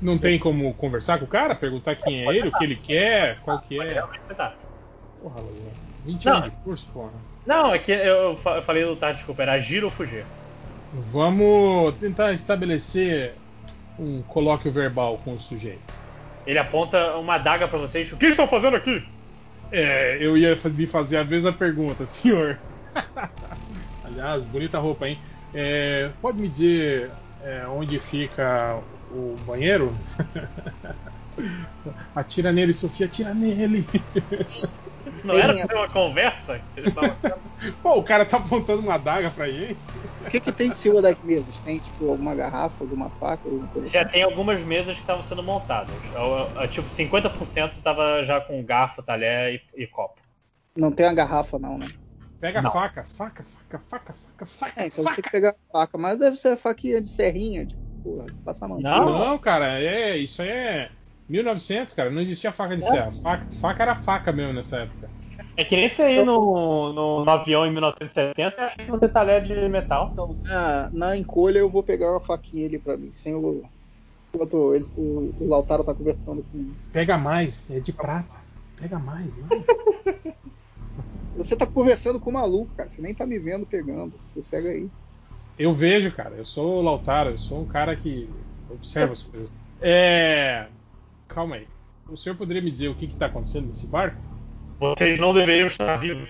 Não 0.00 0.18
tem 0.18 0.38
como 0.38 0.72
conversar 0.74 1.18
com 1.18 1.24
o 1.24 1.28
cara? 1.28 1.54
Perguntar 1.54 1.96
quem 1.96 2.26
é 2.26 2.36
ele, 2.36 2.48
o 2.48 2.52
que 2.52 2.64
ele 2.64 2.76
quer, 2.76 3.40
qual 3.40 3.60
que 3.60 3.80
é. 3.80 4.02
Tá. 4.36 4.54
Porra, 5.22 5.42
20 6.04 6.24
Não. 6.24 6.36
anos 6.36 6.50
de 6.50 6.56
curso, 6.58 6.88
porra. 6.92 7.12
Não, 7.46 7.74
é 7.74 7.78
que 7.78 7.92
eu, 7.92 8.38
eu 8.44 8.62
falei 8.62 8.84
lutar, 8.84 9.14
desculpa, 9.14 9.42
era 9.42 9.52
agir 9.52 9.84
ou 9.84 9.90
fugir. 9.90 10.24
Vamos 10.92 11.94
tentar 11.96 12.32
estabelecer 12.32 13.34
um 13.98 14.22
colóquio 14.22 14.70
verbal 14.70 15.18
com 15.24 15.34
o 15.34 15.38
sujeito. 15.38 15.94
Ele 16.46 16.58
aponta 16.58 17.16
uma 17.16 17.34
adaga 17.34 17.66
pra 17.66 17.78
vocês. 17.78 18.12
O 18.12 18.16
que 18.16 18.26
estão 18.26 18.46
fazendo 18.46 18.76
aqui? 18.76 19.02
É, 19.70 20.24
eu 20.24 20.36
ia 20.38 20.54
lhe 20.54 20.86
fazer 20.86 21.16
a 21.18 21.24
mesma 21.24 21.52
pergunta, 21.52 22.06
senhor. 22.06 22.60
Aliás, 24.02 24.44
bonita 24.44 24.78
roupa, 24.78 25.08
hein? 25.08 25.20
É, 25.52 26.10
pode 26.20 26.38
me 26.38 26.48
dizer 26.48 27.16
é, 27.38 27.66
onde 27.68 27.98
fica 28.00 28.82
o 29.08 29.38
banheiro? 29.38 30.00
atira 32.14 32.52
nele, 32.52 32.72
Sofia, 32.74 33.06
atira 33.06 33.34
nele. 33.34 33.86
Não 35.24 35.36
era 35.38 35.54
pra 35.54 35.66
ter 35.66 35.74
uma 35.74 35.88
conversa? 35.88 36.62
tendo? 36.74 36.92
Pô, 37.82 37.98
o 37.98 38.04
cara 38.04 38.24
tá 38.24 38.36
apontando 38.38 38.82
uma 38.82 38.94
adaga 38.94 39.30
pra 39.30 39.50
gente. 39.50 39.86
O 40.20 40.28
que, 40.28 40.40
que 40.40 40.52
tem 40.52 40.70
em 40.70 40.74
cima 40.74 41.00
das 41.00 41.20
mesas? 41.22 41.58
Tem 41.58 41.78
tipo 41.78 42.10
alguma 42.10 42.34
garrafa, 42.34 42.82
alguma 42.82 43.10
faca, 43.10 43.48
alguma 43.48 43.68
coisa 43.68 43.88
Já 43.88 44.02
assim? 44.02 44.12
tem 44.12 44.22
algumas 44.22 44.60
mesas 44.60 44.94
que 44.96 45.00
estavam 45.02 45.22
sendo 45.22 45.42
montadas. 45.42 45.94
Tipo, 46.70 46.88
50% 46.88 47.80
tava 47.82 48.24
já 48.24 48.40
com 48.40 48.62
garfo, 48.64 49.02
talher 49.02 49.62
e, 49.76 49.84
e 49.84 49.86
copo. 49.86 50.20
Não 50.76 50.92
tem 50.92 51.06
uma 51.06 51.14
garrafa, 51.14 51.58
não, 51.58 51.78
né? 51.78 51.86
Pega 52.40 52.60
Não. 52.60 52.68
a 52.68 52.72
faca, 52.72 53.04
faca, 53.04 53.44
faca, 53.44 53.78
faca, 53.88 54.12
faca, 54.12 54.46
faca, 54.46 54.82
É, 54.82 54.86
então 54.86 55.04
tem 55.04 55.14
que 55.14 55.22
faca. 55.22 55.30
pegar 55.30 55.50
a 55.50 55.72
faca, 55.72 55.96
mas 55.98 56.18
deve 56.18 56.36
ser 56.36 56.56
faquinha 56.56 57.00
de 57.00 57.08
serrinha, 57.08 57.64
de 57.64 57.76
porra, 58.02 58.26
passar 58.44 58.68
manteiga. 58.68 58.92
Não, 58.92 59.38
cara, 59.38 59.80
é, 59.80 60.16
isso 60.18 60.42
aí 60.42 60.48
é 60.48 60.90
1900, 61.28 61.94
cara, 61.94 62.10
não 62.10 62.20
existia 62.20 62.52
faca 62.52 62.76
de 62.76 62.84
serra. 62.84 63.10
Faca, 63.10 63.46
faca 63.50 63.82
era 63.82 63.94
faca 63.94 64.32
mesmo 64.32 64.52
nessa 64.52 64.78
época. 64.82 65.10
É 65.56 65.64
que 65.64 65.76
nem 65.76 65.88
você 65.88 66.08
ir 66.08 66.24
no, 66.24 66.92
no, 66.92 67.24
no 67.24 67.30
avião 67.30 67.66
em 67.66 67.72
1970 67.72 68.60
e 68.60 68.64
achar 68.64 68.76
que 68.76 68.90
não 68.90 68.98
tem 68.98 69.08
talher 69.08 69.42
de 69.42 69.68
metal. 69.68 70.10
Então, 70.12 70.36
na, 70.44 70.90
na 70.92 71.16
encolha 71.16 71.58
eu 71.58 71.70
vou 71.70 71.82
pegar 71.82 72.10
uma 72.10 72.20
faquinha 72.20 72.66
ali 72.66 72.78
pra 72.78 72.96
mim, 72.96 73.12
sem 73.14 73.34
o. 73.34 73.62
Enquanto 74.34 74.74
ele- 74.74 74.90
o, 74.96 75.32
o 75.38 75.48
Lautaro 75.48 75.82
tá 75.84 75.94
conversando 75.94 76.44
com. 76.44 76.74
Pega 76.92 77.16
mais, 77.18 77.70
é 77.70 77.80
de 77.80 77.92
prata. 77.92 78.34
Pega 78.76 78.98
mais, 78.98 79.34
mais. 79.36 79.50
Você 81.34 81.54
tá 81.54 81.66
conversando 81.66 82.18
com 82.18 82.30
o 82.30 82.32
maluco, 82.32 82.72
cara. 82.76 82.88
Você 82.88 83.02
nem 83.02 83.14
tá 83.14 83.26
me 83.26 83.38
vendo 83.38 83.66
pegando. 83.66 84.18
Sossega 84.32 84.70
aí. 84.70 84.88
Eu 85.58 85.72
vejo, 85.74 86.14
cara, 86.14 86.36
eu 86.36 86.44
sou 86.44 86.78
o 86.78 86.82
Lautaro, 86.82 87.30
eu 87.30 87.38
sou 87.38 87.62
um 87.62 87.66
cara 87.66 87.96
que 87.96 88.30
observa 88.68 89.12
as 89.12 89.22
coisas. 89.22 89.50
É. 89.80 90.68
Calma 91.28 91.56
aí. 91.56 91.66
O 92.08 92.16
senhor 92.16 92.36
poderia 92.36 92.62
me 92.62 92.70
dizer 92.70 92.88
o 92.88 92.94
que, 92.94 93.06
que 93.06 93.16
tá 93.16 93.26
acontecendo 93.26 93.66
nesse 93.66 93.86
barco? 93.86 94.18
Vocês 94.78 95.18
não 95.18 95.34
deveriam 95.34 95.66
estar 95.66 95.96
vivos. 95.96 96.28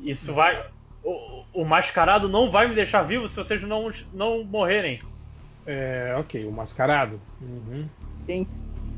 Isso 0.00 0.32
vai. 0.32 0.64
O, 1.04 1.44
o 1.52 1.64
mascarado 1.64 2.28
não 2.28 2.50
vai 2.50 2.68
me 2.68 2.74
deixar 2.74 3.02
vivo 3.02 3.28
se 3.28 3.36
vocês 3.36 3.60
não, 3.62 3.90
não 4.12 4.44
morrerem. 4.44 5.00
É, 5.66 6.14
ok, 6.18 6.46
o 6.46 6.52
mascarado. 6.52 7.20
Uhum. 7.40 7.86
Quem, 8.26 8.46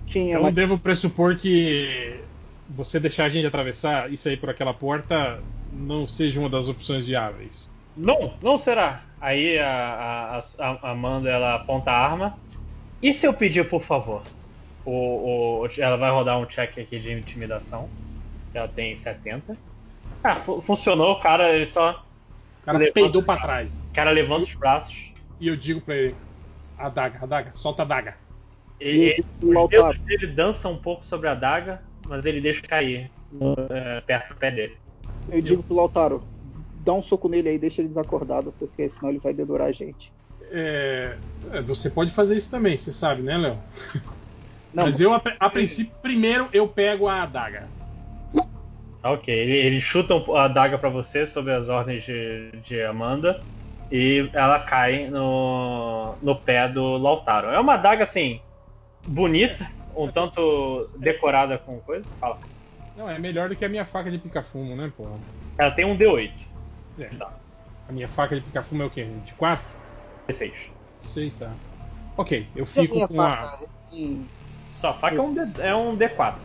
quem 0.07 0.33
é 0.33 0.37
Então 0.39 0.53
devo 0.53 0.79
pressupor 0.79 1.37
que 1.37 2.21
você 2.69 3.01
deixar 3.01 3.25
a 3.25 3.29
gente 3.29 3.47
atravessar 3.47 4.13
isso 4.13 4.29
aí 4.29 4.37
por 4.37 4.51
aquela 4.51 4.73
porta 4.73 5.41
não 5.73 6.07
seja 6.07 6.39
uma 6.39 6.49
das 6.49 6.69
opções 6.69 7.07
viáveis. 7.07 7.71
Não, 7.97 8.35
não 8.43 8.59
será. 8.59 9.03
Aí 9.21 9.59
a, 9.59 9.69
a- 9.69 10.39
a- 10.65 10.79
a 10.83 10.91
Amanda 10.93 11.29
ela 11.29 11.57
aponta 11.57 11.91
a 11.91 11.97
arma. 11.99 12.39
E 13.03 13.13
se 13.13 13.27
eu 13.27 13.33
pedir, 13.35 13.69
por 13.69 13.83
favor? 13.83 14.23
O, 14.85 15.63
o- 15.63 15.69
ela 15.79 15.97
vai 15.97 16.11
rodar 16.11 16.39
um 16.39 16.47
check 16.47 16.79
aqui 16.79 16.99
de 16.99 17.13
intimidação. 17.13 17.91
Ela 18.55 18.69
tem 18.69 18.97
70. 18.97 19.57
Ah, 20.23 20.37
fu- 20.37 20.61
funcionou, 20.61 21.13
o 21.13 21.21
cara, 21.21 21.55
ele 21.55 21.67
só. 21.67 21.93
O 22.63 22.65
cara 22.65 22.79
Levanta- 22.79 22.95
peidou 22.95 23.23
pra 23.23 23.37
trás. 23.39 23.75
O 23.75 23.93
cara 23.93 24.11
levanta 24.11 24.43
os 24.45 24.55
braços. 24.55 24.95
E 25.39 25.49
eu 25.49 25.57
digo 25.57 25.81
pra 25.81 25.97
ele: 25.97 26.19
adaga, 26.77 27.19
adaga, 27.23 27.53
solta 27.55 27.83
a 27.83 27.85
adaga. 27.85 28.17
E, 28.81 29.15
o 29.43 29.49
os 29.49 29.55
Lautaro. 29.55 29.83
dedos 29.95 30.01
dele 30.07 30.27
dançam 30.35 30.73
um 30.73 30.79
pouco 30.79 31.05
sobre 31.05 31.29
a 31.29 31.33
adaga, 31.33 31.83
mas 32.07 32.25
ele 32.25 32.41
deixa 32.41 32.63
cair 32.63 33.11
no- 33.31 33.55
é, 33.71 34.01
perto 34.01 34.35
do 34.35 34.39
pé 34.39 34.51
dele. 34.51 34.79
Eu 35.29 35.41
digo 35.41 35.63
pro 35.63 35.77
Lautaro, 35.77 36.27
dá 36.75 36.93
um 36.95 37.03
soco 37.03 37.29
nele 37.29 37.51
aí, 37.51 37.59
deixa 37.59 37.81
ele 37.83 37.89
desacordado, 37.89 38.53
porque 38.59 38.89
senão 38.89 39.11
ele 39.11 39.21
vai 39.21 39.33
dedurar 39.33 39.69
a 39.69 39.73
gente. 39.73 40.13
É, 40.51 41.19
é, 41.53 41.63
você 41.63 41.89
pode 41.91 42.11
fazer 42.11 42.37
isso 42.37 42.51
também, 42.51 42.77
você 42.77 42.93
sabe, 42.93 43.23
né, 43.23 43.37
Léo? 43.39 43.63
Não, 44.73 44.85
Mas 44.85 45.01
eu, 45.01 45.13
a, 45.13 45.23
a 45.39 45.51
princípio, 45.51 45.95
primeiro 46.01 46.49
eu 46.53 46.69
pego 46.69 47.09
a 47.09 47.23
adaga. 47.23 47.71
Ok, 49.03 49.35
ele, 49.35 49.57
ele 49.57 49.81
chuta 49.81 50.15
a 50.35 50.45
adaga 50.45 50.79
pra 50.79 50.91
você 50.91 51.27
sob 51.27 51.51
as 51.51 51.69
ordens 51.69 52.05
de, 52.05 52.51
de 52.63 52.83
Amanda 52.83 53.41
e 53.91 54.31
ela 54.35 54.61
cai 54.61 55.09
no, 55.09 56.17
no 56.21 56.37
pé 56.37 56.69
do 56.69 56.99
Lautaro. 56.99 57.49
É 57.49 57.59
uma 57.59 57.75
adaga 57.75 58.05
assim, 58.05 58.41
bonita, 59.07 59.67
um 59.97 60.11
tanto 60.11 60.89
decorada 60.99 61.59
com 61.59 61.81
coisa. 61.81 62.07
Fala. 62.21 62.39
Não, 62.97 63.09
é 63.09 63.19
melhor 63.19 63.49
do 63.49 63.57
que 63.57 63.65
a 63.65 63.69
minha 63.69 63.87
faca 63.87 64.11
de 64.11 64.19
pica-fumo, 64.19 64.77
né, 64.77 64.93
porra? 64.97 65.21
Ela 65.59 65.71
tem 65.71 65.85
um 65.85 65.97
D8. 65.97 66.31
É. 66.99 67.07
Tá. 67.17 67.41
A 67.89 67.93
minha 67.93 68.09
faca 68.09 68.35
de 68.35 68.43
pica-fumo 68.43 68.83
é 68.83 68.87
o 68.87 68.91
quê? 68.91 69.05
De 69.25 69.33
4? 69.35 69.65
D6. 70.31 70.53
6, 71.03 71.39
tá. 71.39 71.57
Ok, 72.17 72.47
eu 72.55 72.65
a 72.65 72.67
fico 72.67 73.09
com 73.09 73.21
a. 73.21 73.37
faca, 73.37 73.65
assim, 73.89 74.29
Sua 74.81 74.95
faca 74.95 75.17
é 75.17 75.21
um, 75.21 75.35
D, 75.35 75.41
é 75.59 75.75
um 75.75 75.95
D4. 75.95 76.37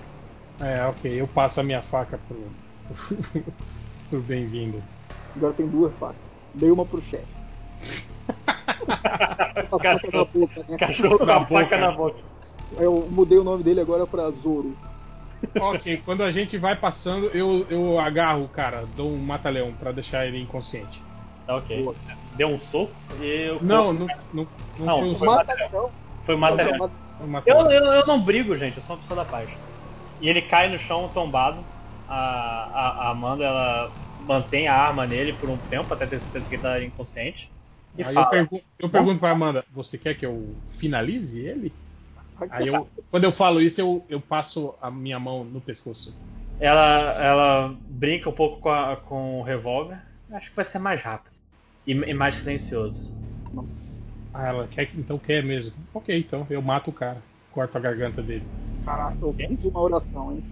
É, 0.60 0.86
ok, 0.88 1.22
eu 1.22 1.26
passo 1.26 1.62
a 1.62 1.64
minha 1.64 1.82
faca 1.82 2.20
pro. 2.28 3.46
pro 4.10 4.20
bem-vindo. 4.20 4.84
agora 5.38 5.54
tem 5.54 5.66
duas 5.68 5.94
facas. 5.96 6.18
Dei 6.54 6.70
uma 6.70 6.86
pro 6.86 7.02
chefe. 7.02 7.26
A 8.88 9.80
faca 9.80 10.00
na 10.12 10.26
boca, 10.26 10.66
né? 10.68 10.78
Cachorro 10.78 11.18
com 11.18 11.32
a 11.32 11.46
faca 11.46 11.78
na 11.78 11.92
boca. 11.92 12.20
Eu 12.78 13.08
mudei 13.10 13.38
o 13.38 13.44
nome 13.44 13.64
dele 13.64 13.80
agora 13.80 14.06
pra 14.06 14.30
Zoro. 14.32 14.76
Ok, 15.60 16.02
quando 16.04 16.22
a 16.22 16.32
gente 16.32 16.58
vai 16.58 16.76
passando, 16.76 17.28
eu, 17.28 17.66
eu 17.70 18.00
agarro 18.00 18.44
o 18.44 18.50
cara, 18.50 18.86
dou 18.96 19.10
um 19.12 19.18
mata-leão 19.18 19.74
pra 19.74 19.92
deixar 19.92 20.28
ele 20.28 20.42
inconsciente. 20.42 21.02
Tá 21.48 21.56
ok. 21.56 21.88
Deu 22.36 22.50
um 22.50 22.60
soco 22.60 22.92
e 23.20 23.50
o 23.52 23.64
Não, 23.64 23.94
não, 23.94 24.08
não, 24.34 24.48
não, 24.78 24.86
Não, 24.86 25.00
foi 25.00 25.08
um 25.08 25.16
soco, 25.16 25.26
Mata 25.26 25.70
não. 25.72 25.90
foi 26.26 26.36
uma 26.36 26.50
Eu, 27.46 27.58
eu, 27.72 27.84
eu 27.94 28.08
não 28.08 28.24
brigo, 28.24 28.58
gente, 28.58 28.78
eu 28.78 28.82
sou 28.84 28.96
uma 28.96 29.02
pessoa 29.02 29.18
da 29.18 29.26
paz. 29.26 29.52
E 30.20 30.30
ele 30.30 30.42
cai 30.44 30.70
no 30.70 30.80
chão 30.80 31.10
tombado. 31.10 31.68
A, 32.08 32.16
a, 32.16 33.08
a 33.08 33.12
Amanda 33.12 33.44
ela 33.46 33.96
mantém 34.18 34.68
a 34.68 34.76
arma 34.76 35.08
nele 35.08 35.34
por 35.34 35.50
um 35.50 35.60
tempo, 35.60 35.94
até 35.94 36.08
ter 36.08 36.20
certeza 36.22 36.48
que 36.50 36.56
ele 36.56 36.64
tá 36.64 36.84
inconsciente. 36.84 37.54
E 37.98 38.04
Aí 38.04 38.18
eu, 38.18 38.26
fala, 38.26 38.30
pergu 38.30 38.62
eu 38.80 38.90
pergunto 38.90 39.20
pra 39.20 39.32
Amanda, 39.32 39.66
você 39.72 39.98
quer 39.98 40.16
que 40.16 40.26
eu 40.26 40.56
finalize 40.70 41.40
ele? 41.46 41.74
Aí 42.50 42.68
eu, 42.68 42.90
quando 43.12 43.26
eu 43.26 43.32
falo 43.32 43.62
isso, 43.62 43.82
eu, 43.82 44.06
eu 44.10 44.22
passo 44.22 44.78
a 44.82 44.92
minha 44.92 45.20
mão 45.20 45.44
no 45.46 45.62
pescoço. 45.62 46.16
ela, 46.60 47.14
ela 47.24 47.80
brinca 47.88 48.30
um 48.30 48.34
pouco 48.34 48.62
com, 48.62 48.70
a- 48.70 48.98
com 48.98 49.40
o 49.40 49.44
revólver. 49.44 50.02
Acho 50.32 50.50
que 50.50 50.56
vai 50.56 50.66
ser 50.66 50.80
mais 50.80 51.02
rápido. 51.02 51.34
E, 51.86 51.92
e 51.94 52.14
mais 52.14 52.36
silencioso. 52.36 53.14
Nossa. 53.52 53.95
Ah, 54.38 54.48
ela 54.50 54.68
quer, 54.68 54.90
então 54.96 55.18
quer 55.18 55.42
mesmo. 55.42 55.74
Ok, 55.94 56.18
então 56.18 56.46
eu 56.50 56.62
mato 56.62 56.90
o 56.90 56.94
cara, 56.94 57.22
corto 57.54 57.78
a 57.78 57.82
garganta 57.82 58.22
dele. 58.22 58.46
Caraca, 58.84 59.18
eu 59.22 59.34
fiz 59.34 59.64
uma 59.64 59.82
oração, 59.82 60.34
hein? 60.34 60.44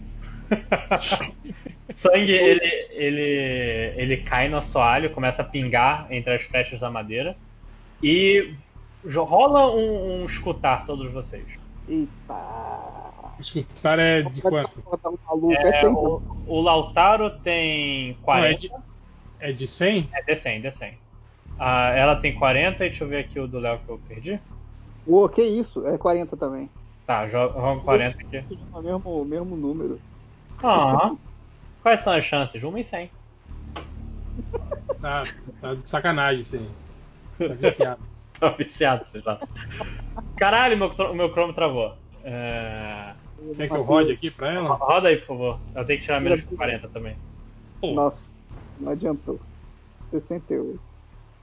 Sangue, 1.91 2.31
ele, 2.31 2.65
ele, 2.91 3.93
ele 3.97 4.17
cai 4.17 4.47
no 4.47 4.55
assoalho, 4.57 5.13
começa 5.13 5.41
a 5.41 5.45
pingar 5.45 6.07
entre 6.11 6.33
as 6.33 6.43
flechas 6.43 6.79
da 6.79 6.89
madeira. 6.89 7.35
E 8.01 8.55
rola 9.05 9.69
um, 9.75 10.21
um 10.21 10.25
escutar 10.25 10.85
todos 10.85 11.11
vocês. 11.11 11.45
Eita. 11.87 13.33
Escutar 13.39 13.99
é 13.99 14.21
de 14.21 14.41
quanto? 14.41 14.81
Um 15.05 15.17
maluco, 15.27 15.53
é, 15.53 15.81
É, 15.83 15.89
o, 15.89 16.21
o 16.47 16.61
Lautaro 16.61 17.29
tem 17.41 18.17
Não, 18.25 18.37
é, 18.37 18.53
40. 18.53 18.59
de, 18.59 18.71
é 19.39 19.51
de 19.51 19.67
100? 19.67 20.09
É 20.13 20.23
D100, 20.23 20.61
D100. 20.61 21.02
Ah, 21.65 21.91
ela 21.95 22.17
tem 22.17 22.35
40 22.35 22.85
e 22.85 22.89
deixa 22.89 23.05
eu 23.05 23.07
ver 23.07 23.19
aqui 23.19 23.39
o 23.39 23.47
do 23.47 23.57
Léo 23.57 23.79
que 23.79 23.89
eu 23.89 23.97
perdi. 24.05 24.37
Pô, 25.05 25.29
que 25.29 25.41
isso? 25.41 25.87
É 25.87 25.97
40 25.97 26.35
também. 26.35 26.69
Tá, 27.07 27.25
joga 27.29 27.57
joga 27.57 27.81
40 27.83 28.17
aqui. 28.19 28.43
O 28.73 28.81
mesmo, 28.81 29.23
mesmo 29.23 29.55
número. 29.55 29.97
Ah, 30.61 31.15
quais 31.81 32.01
são 32.01 32.11
as 32.11 32.25
chances? 32.25 32.61
Uma 32.61 32.81
em 32.81 32.83
100. 32.83 33.09
Tá, 34.99 35.23
tá 35.61 35.73
de 35.75 35.89
sacanagem 35.89 36.41
isso 36.41 36.57
aí. 36.57 37.47
Tá 37.47 37.53
viciado. 37.53 38.01
Tô 38.37 38.51
viciado, 38.57 39.07
sei 39.07 39.21
lá. 39.25 39.39
Caralho, 40.35 40.77
meu, 40.77 40.89
o 40.89 41.13
meu 41.13 41.31
Chrome 41.31 41.53
travou. 41.53 41.95
É... 42.25 43.13
Quer 43.55 43.69
que 43.69 43.75
eu 43.75 43.83
rode 43.83 44.11
aqui 44.11 44.29
pra 44.29 44.51
ela? 44.51 44.73
Roda 44.73 45.07
aí, 45.07 45.15
por 45.15 45.27
favor. 45.27 45.59
Eu 45.73 45.85
tenho 45.85 45.99
que 45.99 46.05
tirar 46.05 46.19
menos 46.19 46.41
que 46.41 46.57
40 46.57 46.89
também. 46.89 47.15
Nossa, 47.81 48.29
não 48.81 48.91
adiantou. 48.91 49.39
68. 50.11 50.92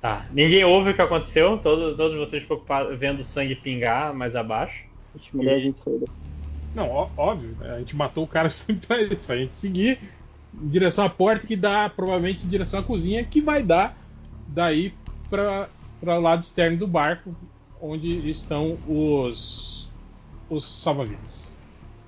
Tá. 0.01 0.27
Ninguém 0.33 0.65
ouve 0.65 0.91
o 0.91 0.95
que 0.95 1.03
aconteceu. 1.03 1.59
Todos, 1.59 1.97
todos 1.97 2.17
vocês 2.19 2.45
preocupados 2.45 2.99
vendo 2.99 3.23
sangue 3.23 3.55
pingar 3.55 4.15
mais 4.15 4.35
abaixo. 4.35 4.85
Acho 5.15 5.37
melhor 5.37 5.57
a 5.57 5.61
gente 5.61 5.79
daqui. 5.85 6.13
Não, 6.75 6.89
ó- 6.89 7.11
óbvio, 7.17 7.57
né? 7.59 7.75
a 7.75 7.79
gente 7.81 7.97
matou 7.97 8.25
o 8.25 8.29
cara 8.29 8.49
justamente 8.51 8.87
pra 8.87 9.01
isso, 9.03 9.27
pra 9.27 9.37
gente 9.37 9.55
seguir 9.55 9.99
em 10.55 10.69
direção 10.69 11.05
à 11.05 11.11
porta 11.11 11.47
que 11.47 11.57
dá 11.57 11.89
provavelmente 11.91 12.47
em 12.47 12.49
direção 12.49 12.81
à 12.81 12.83
cozinha, 12.83 13.25
que 13.25 13.41
vai 13.41 13.63
dar 13.63 13.97
daí 14.49 14.95
para 15.29 15.69
o 16.03 16.21
lado 16.21 16.43
externo 16.45 16.79
do 16.79 16.87
barco, 16.87 17.35
onde 17.81 18.29
estão 18.31 18.79
os 18.87 19.91
os 20.49 20.65
salva-vidas. 20.83 21.57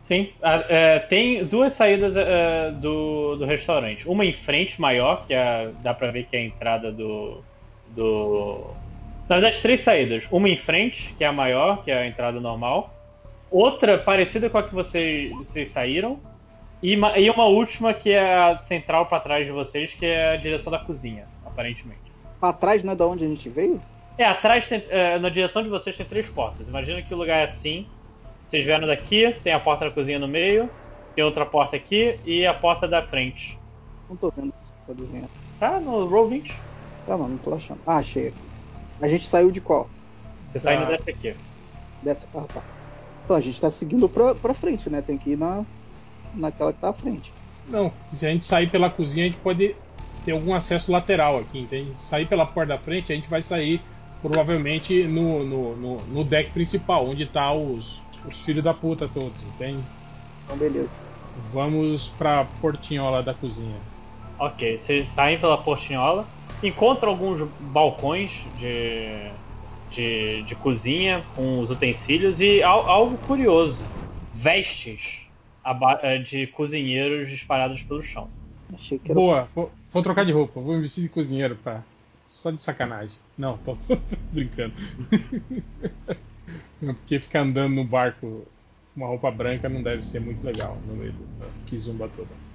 Sim. 0.03 0.33
a- 0.42 0.65
é, 0.69 0.99
tem 0.99 1.44
duas 1.44 1.75
saídas 1.75 2.17
é, 2.17 2.73
do, 2.73 3.37
do 3.37 3.44
restaurante. 3.44 4.08
Uma 4.08 4.25
em 4.25 4.33
frente, 4.33 4.81
maior, 4.81 5.25
que 5.26 5.33
é, 5.33 5.71
dá 5.83 5.94
pra 5.94 6.10
ver 6.10 6.25
que 6.28 6.35
é 6.37 6.41
a 6.41 6.44
entrada 6.44 6.91
do. 6.91 7.44
Do. 7.94 8.67
Na 9.28 9.37
verdade, 9.37 9.60
três 9.60 9.81
saídas. 9.81 10.25
Uma 10.31 10.49
em 10.49 10.57
frente, 10.57 11.15
que 11.17 11.25
é 11.25 11.26
a 11.26 11.33
maior, 11.33 11.85
que 11.85 11.91
é 11.91 11.99
a 11.99 12.07
entrada 12.07 12.41
normal. 12.41 12.92
Outra 13.51 13.99
parecida 13.99 14.49
com 14.51 14.58
a 14.58 14.62
que 14.62 14.75
vocês, 14.75 15.31
vocês 15.33 15.71
saíram. 15.71 16.19
E 16.83 16.97
uma, 16.97 17.17
e 17.17 17.31
uma 17.31 17.44
última 17.44 17.94
que 17.94 18.10
é 18.10 18.35
a 18.35 18.58
central 18.58 19.07
pra 19.07 19.21
trás 19.21 19.47
de 19.47 19.53
vocês, 19.53 19.92
que 19.92 20.05
é 20.05 20.33
a 20.33 20.37
direção 20.37 20.71
da 20.73 20.81
cozinha, 20.81 21.28
aparentemente. 21.47 22.01
Pra 22.41 22.53
trás 22.53 22.83
não 22.83 22.92
é 22.92 22.97
da 22.97 23.07
onde 23.07 23.25
a 23.25 23.28
gente 23.28 23.49
veio? 23.49 23.81
É, 24.19 24.25
atrás, 24.25 24.67
tem, 24.67 24.83
é, 24.91 25.19
na 25.19 25.28
direção 25.28 25.62
de 25.62 25.69
vocês 25.69 25.97
tem 25.97 26.05
três 26.05 26.28
portas. 26.28 26.67
Imagina 26.67 27.01
que 27.01 27.15
o 27.15 27.17
lugar 27.17 27.39
é 27.39 27.44
assim. 27.44 27.87
Vocês 28.49 28.65
vieram 28.65 28.87
daqui, 28.87 29.35
tem 29.44 29.53
a 29.53 29.60
porta 29.60 29.85
da 29.85 29.91
cozinha 29.92 30.19
no 30.19 30.28
meio, 30.28 30.69
tem 31.15 31.25
outra 31.25 31.47
porta 31.47 31.76
aqui 31.76 32.19
e 32.26 32.44
a 32.44 32.53
porta 32.53 32.89
da 32.89 33.01
frente. 33.01 33.58
Não 34.08 34.17
tô 34.17 34.31
vendo 34.31 34.49
o 34.49 34.53
que 34.53 34.67
você 34.67 34.75
tá 34.87 34.92
desenhando. 34.92 35.31
Tá 35.58 35.81
no 35.81 36.05
roll 36.07 36.28
20. 36.28 36.55
Tá, 37.04 37.17
mano, 37.18 37.31
não 37.35 37.38
tô 37.38 37.52
achando. 37.54 37.83
Ah, 37.86 37.99
achei 37.99 38.28
aqui. 38.28 38.51
A 39.01 39.08
gente 39.08 39.26
saiu 39.26 39.51
de 39.51 39.60
qual? 39.60 39.90
Você 40.47 40.60
Tá. 40.60 40.85
dessa 40.85 41.10
aqui. 41.10 41.36
Dessa. 42.02 42.28
Ah, 42.35 42.47
tá. 42.49 42.65
Então 43.24 43.36
a 43.36 43.40
gente 43.40 43.60
tá 43.60 43.70
seguindo 43.70 44.08
pra, 44.08 44.35
pra 44.35 44.54
frente, 44.54 44.90
né? 44.90 45.02
Tem 45.02 45.18
que 45.18 45.31
ir 45.33 45.38
na, 45.38 45.67
naquela 46.35 46.72
que 46.72 46.81
tá 46.81 46.90
à 46.90 46.94
frente. 46.94 47.35
Não, 47.65 47.92
se 48.12 48.26
a 48.26 48.31
gente 48.31 48.44
sair 48.44 48.70
pela 48.70 48.90
cozinha, 48.90 49.24
a 49.24 49.28
gente 49.28 49.40
pode 49.40 49.76
ter 50.24 50.33
algum 50.33 50.54
acesso 50.54 50.90
lateral 50.92 51.38
aqui, 51.38 51.58
entende? 51.58 52.01
Sair 52.01 52.26
pela 52.28 52.47
porta 52.47 52.74
da 52.74 52.78
frente, 52.78 53.12
a 53.12 53.15
gente 53.15 53.28
vai 53.28 53.42
sair 53.42 53.85
provavelmente 54.20 55.06
no, 55.08 55.44
no, 55.44 55.76
no, 55.76 56.06
no 56.06 56.24
deck 56.24 56.52
principal, 56.52 57.08
onde 57.08 57.26
tá 57.26 57.52
os, 57.52 58.02
os 58.24 58.40
filhos 58.40 58.62
da 58.62 58.74
puta 58.74 59.08
todos, 59.08 59.42
entende? 59.42 59.85
Então, 60.44 60.56
beleza. 60.58 61.01
Vamos 61.35 62.08
pra 62.08 62.42
portinhola 62.44 63.22
da 63.22 63.35
cozinha. 63.35 63.92
Ok, 64.42 64.76
vocês 64.76 65.07
saem 65.08 65.39
pela 65.39 65.57
portinhola, 65.57 66.26
encontram 66.65 67.10
alguns 67.10 67.49
balcões 67.60 68.31
de, 68.58 69.31
de, 69.89 70.42
de 70.42 70.57
cozinha 70.57 71.25
com 71.37 71.60
os 71.60 71.71
utensílios 71.71 72.41
e 72.41 72.60
al- 72.60 72.89
algo 72.91 73.17
curioso: 73.19 73.85
vestes 74.35 75.21
eh, 76.03 76.19
de 76.19 76.49
cozinheiros 76.49 77.31
disparados 77.31 77.81
pelo 77.83 78.03
chão. 78.03 78.26
Achei 78.75 78.99
que 78.99 79.12
era. 79.12 79.21
Boa, 79.21 79.49
vou, 79.55 79.71
vou 79.92 80.03
trocar 80.03 80.25
de 80.25 80.33
roupa, 80.33 80.60
vou 80.60 80.75
me 80.75 80.83
vestir 80.83 81.03
de 81.03 81.08
cozinheiro 81.08 81.55
pra. 81.55 81.81
Só 82.26 82.51
de 82.51 82.60
sacanagem. 82.60 83.17
Não, 83.39 83.57
tô, 83.58 83.76
tô 83.87 83.97
brincando. 84.33 84.75
Porque 86.81 87.21
ficar 87.21 87.42
andando 87.42 87.76
no 87.76 87.85
barco 87.85 88.44
com 88.92 89.01
uma 89.01 89.07
roupa 89.07 89.31
branca 89.31 89.69
não 89.69 89.83
deve 89.83 90.03
ser 90.03 90.21
muito 90.21 90.44
legal 90.44 90.76
no 90.85 90.97
meio 90.97 91.12
da 91.39 91.47
Kizumba 91.67 92.08
toda. 92.08 92.51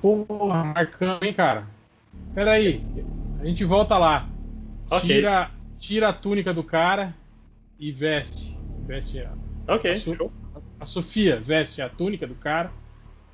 Porra, 0.00 0.64
Marcão, 0.64 1.18
hein, 1.22 1.32
cara? 1.32 1.66
Pera 2.34 2.52
aí, 2.52 2.84
a 3.40 3.44
gente 3.44 3.64
volta 3.64 3.96
lá. 3.98 4.28
Ok. 4.90 5.00
Tira, 5.08 5.50
tira 5.78 6.08
a 6.08 6.12
túnica 6.12 6.52
do 6.52 6.62
cara 6.62 7.14
e 7.78 7.92
veste. 7.92 8.56
Veste 8.86 9.20
a, 9.20 9.30
Ok, 9.66 9.92
a, 9.92 9.96
So- 9.96 10.14
show. 10.16 10.32
a 10.80 10.86
Sofia, 10.86 11.38
veste 11.40 11.82
a 11.82 11.88
túnica 11.88 12.26
do 12.26 12.34
cara. 12.34 12.70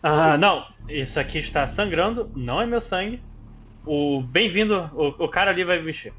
Ah, 0.02 0.36
não, 0.36 0.64
isso 0.88 1.18
aqui 1.18 1.38
está 1.38 1.66
sangrando, 1.66 2.30
não 2.34 2.60
é 2.60 2.66
meu 2.66 2.80
sangue. 2.80 3.20
O 3.86 4.20
bem-vindo, 4.22 4.90
o, 4.94 5.08
o 5.24 5.28
cara 5.28 5.50
ali 5.50 5.64
vai 5.64 5.78
vestir. 5.78 6.12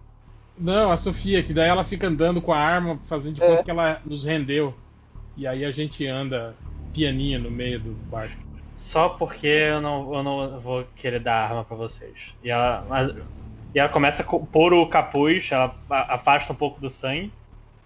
Não, 0.58 0.92
a 0.92 0.98
Sofia, 0.98 1.44
que 1.44 1.54
daí 1.54 1.68
ela 1.70 1.84
fica 1.84 2.08
andando 2.08 2.42
com 2.42 2.54
a 2.54 2.58
arma, 2.58 3.00
fazendo 3.06 3.36
de 3.36 3.44
É. 3.44 3.48
conta 3.48 3.64
que 3.64 3.72
ela 3.72 4.02
nos 4.06 4.24
rendeu. 4.24 4.74
E 5.36 5.46
aí 5.46 5.66
a 5.66 5.72
gente 5.72 6.06
anda 6.08 6.56
pianinha 6.94 7.38
no 7.38 7.52
meio 7.52 7.80
do 7.80 7.92
barco. 8.10 8.45
Só 8.86 9.10
porque 9.10 9.48
eu 9.48 9.82
não, 9.82 10.14
eu 10.16 10.24
não 10.24 10.60
vou 10.62 10.86
querer 10.96 11.20
dar 11.20 11.36
arma 11.50 11.66
pra 11.66 11.76
vocês. 11.76 12.36
E 12.42 12.50
ela, 12.50 12.86
mas- 12.88 13.10
e 13.74 13.80
ela 13.80 13.90
começa 13.90 14.22
a 14.24 14.26
pôr 14.26 14.74
o 14.74 14.88
capuz, 14.90 15.52
ela 15.52 15.76
afasta 15.90 16.54
um 16.54 16.56
pouco 16.56 16.80
do 16.80 16.90
sangue, 16.90 17.34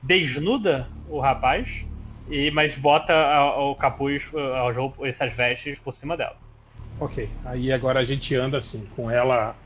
desnuda 0.01 0.91
o 1.05 1.19
rapaz, 1.19 1.85
e 2.27 2.51
mas 2.51 2.77
bota 2.77 3.13
a- 3.13 3.57
o 3.63 3.75
capuz, 3.75 4.23
essas 5.05 5.33
vestes 5.33 5.79
por 5.79 5.93
cima 5.93 6.17
dela. 6.17 6.37
Ok, 6.97 7.33
aí 7.43 7.71
agora 7.71 7.99
a 7.99 8.05
gente 8.05 8.35
anda 8.35 8.57
assim, 8.57 8.85
com 8.87 9.09
ela, 9.09 9.57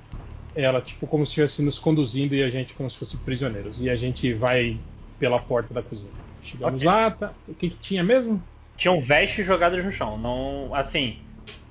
ela 0.55 0.81
tipo 0.81 1.07
como 1.07 1.25
se 1.25 1.31
estivesse 1.31 1.63
nos 1.63 1.79
conduzindo 1.79 2.35
e 2.35 2.43
a 2.43 2.49
gente 2.49 2.73
como 2.75 2.89
se 2.91 2.97
fosse 2.97 3.17
prisioneiros. 3.19 3.79
E 3.81 3.89
a 3.89 3.95
gente 3.95 4.33
vai 4.33 4.83
pela 5.19 5.39
porta 5.39 5.73
da 5.73 5.83
cozinha. 5.83 6.15
Chegamos 6.41 6.83
Ok. 6.83 6.83
lá, 6.83 7.11
tá, 7.11 7.35
o 7.47 7.55
que, 7.55 7.69
que 7.69 7.77
tinha 7.79 8.03
mesmo? 8.03 8.43
Tinham 8.77 8.99
vestes 8.99 9.45
jogadas 9.45 9.83
no 9.83 9.91
chão, 9.91 10.17
não 10.17 10.73
assim, 10.73 11.19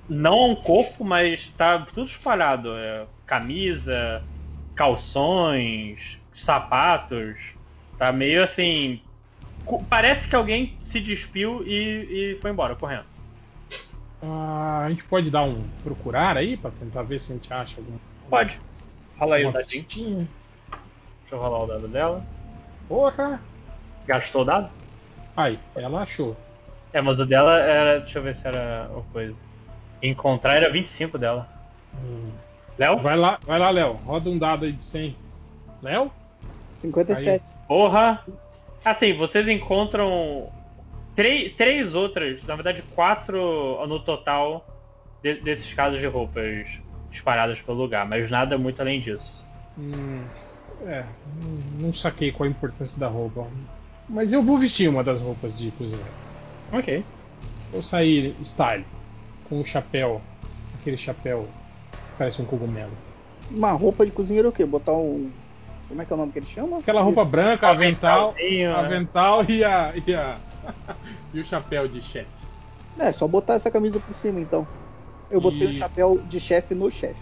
não 0.07 0.51
um 0.51 0.55
corpo, 0.55 1.03
mas 1.03 1.47
tá 1.57 1.79
tudo 1.79 2.07
espalhado, 2.07 2.75
é, 2.75 3.05
camisa, 3.25 4.23
calções, 4.75 6.19
sapatos, 6.33 7.53
tá 7.97 8.11
meio 8.11 8.43
assim, 8.43 9.01
parece 9.89 10.27
que 10.27 10.35
alguém 10.35 10.77
se 10.81 10.99
despiu 10.99 11.63
e, 11.65 12.33
e 12.33 12.39
foi 12.39 12.51
embora 12.51 12.75
correndo. 12.75 13.05
Ah, 14.21 14.83
a 14.85 14.89
gente 14.89 15.03
pode 15.03 15.29
dar 15.29 15.43
um 15.43 15.67
procurar 15.83 16.37
aí 16.37 16.55
pra 16.55 16.71
tentar 16.71 17.03
ver 17.03 17.19
se 17.19 17.33
a 17.33 17.35
gente 17.35 17.53
acha 17.53 17.79
algum. 17.79 17.97
Pode. 18.29 18.59
Rola 19.17 19.35
aí 19.35 19.45
o 19.45 19.51
dadinho. 19.51 20.27
Deixa 21.21 21.35
eu 21.35 21.39
rolar 21.39 21.63
o 21.63 21.67
dado 21.67 21.87
dela. 21.87 22.25
Porra! 22.87 23.41
Gastou 24.05 24.43
o 24.43 24.45
dado? 24.45 24.69
Aí, 25.35 25.59
ela 25.75 26.03
achou. 26.03 26.37
É, 26.93 27.01
mas 27.01 27.19
o 27.19 27.25
dela 27.25 27.57
era. 27.59 27.99
Deixa 28.01 28.19
eu 28.19 28.23
ver 28.23 28.35
se 28.35 28.47
era 28.47 28.87
uma 28.91 29.01
coisa. 29.11 29.35
Encontrar 30.01 30.55
era 30.55 30.69
25 30.69 31.17
dela. 31.17 31.47
Hum. 31.95 32.31
Léo? 32.77 32.99
Vai 32.99 33.17
lá, 33.17 33.39
vai 33.45 33.59
lá, 33.59 33.69
Léo. 33.69 33.93
Roda 34.05 34.29
um 34.29 34.37
dado 34.37 34.65
aí 34.65 34.71
de 34.71 34.83
100. 34.83 35.15
Léo? 35.81 36.11
57. 36.81 37.43
Porra! 37.67 38.23
Assim, 38.85 39.13
vocês 39.13 39.47
encontram 39.47 40.49
três, 41.15 41.55
três 41.55 41.95
outras, 41.95 42.43
na 42.43 42.55
verdade 42.55 42.81
quatro 42.93 43.85
no 43.87 43.99
total 43.99 44.65
de- 45.21 45.35
desses 45.35 45.71
casos 45.73 45.99
de 45.99 46.05
roupas 46.05 46.67
espalhadas 47.11 47.61
pelo 47.61 47.77
lugar, 47.77 48.05
mas 48.07 48.29
nada 48.29 48.57
muito 48.57 48.81
além 48.81 48.99
disso. 48.99 49.45
Hum, 49.77 50.25
é, 50.85 51.05
não- 51.41 51.85
não 51.87 51.93
saquei 51.93 52.31
qual 52.31 52.47
a 52.47 52.51
importância 52.51 52.99
da 52.99 53.07
roupa. 53.07 53.47
Mas 54.09 54.33
eu 54.33 54.43
vou 54.43 54.57
vestir 54.57 54.89
uma 54.89 55.03
das 55.03 55.21
roupas 55.21 55.57
de 55.57 55.71
cozinheiro. 55.71 56.11
Ok. 56.73 57.03
Vou 57.71 57.81
sair 57.81 58.35
style, 58.43 58.85
com 59.49 59.59
o 59.61 59.65
chapéu, 59.65 60.21
aquele 60.79 60.97
chapéu 60.97 61.47
que 61.91 61.97
parece 62.17 62.41
um 62.41 62.45
cogumelo. 62.45 62.91
Uma 63.51 63.71
roupa 63.71 64.05
de 64.05 64.11
cozinheiro 64.11 64.47
é 64.47 64.49
o 64.49 64.53
quê? 64.53 64.65
Botar 64.65 64.93
um. 64.93 65.31
Como 65.87 66.01
é 66.01 66.05
que 66.05 66.11
é 66.11 66.15
o 66.15 66.17
nome 66.17 66.31
que 66.31 66.39
ele 66.39 66.45
chama? 66.45 66.79
Aquela 66.79 67.01
roupa 67.01 67.23
branca, 67.23 67.67
avental, 67.69 68.33
né? 68.39 68.65
avental 68.67 69.43
e 69.47 69.63
a, 69.63 69.93
e 70.07 70.15
a 70.15 70.39
e 71.33 71.39
o 71.39 71.45
chapéu 71.45 71.87
de 71.87 72.01
chefe. 72.01 72.47
É, 72.97 73.11
só 73.11 73.27
botar 73.27 73.55
essa 73.55 73.69
camisa 73.71 73.99
por 73.99 74.15
cima 74.15 74.39
então. 74.39 74.67
Eu 75.29 75.41
botei 75.41 75.67
o 75.67 75.71
E- 75.71 75.73
chapéu 75.79 76.19
de 76.27 76.39
chefe 76.39 76.73
no 76.75 76.89
chefe. 76.89 77.21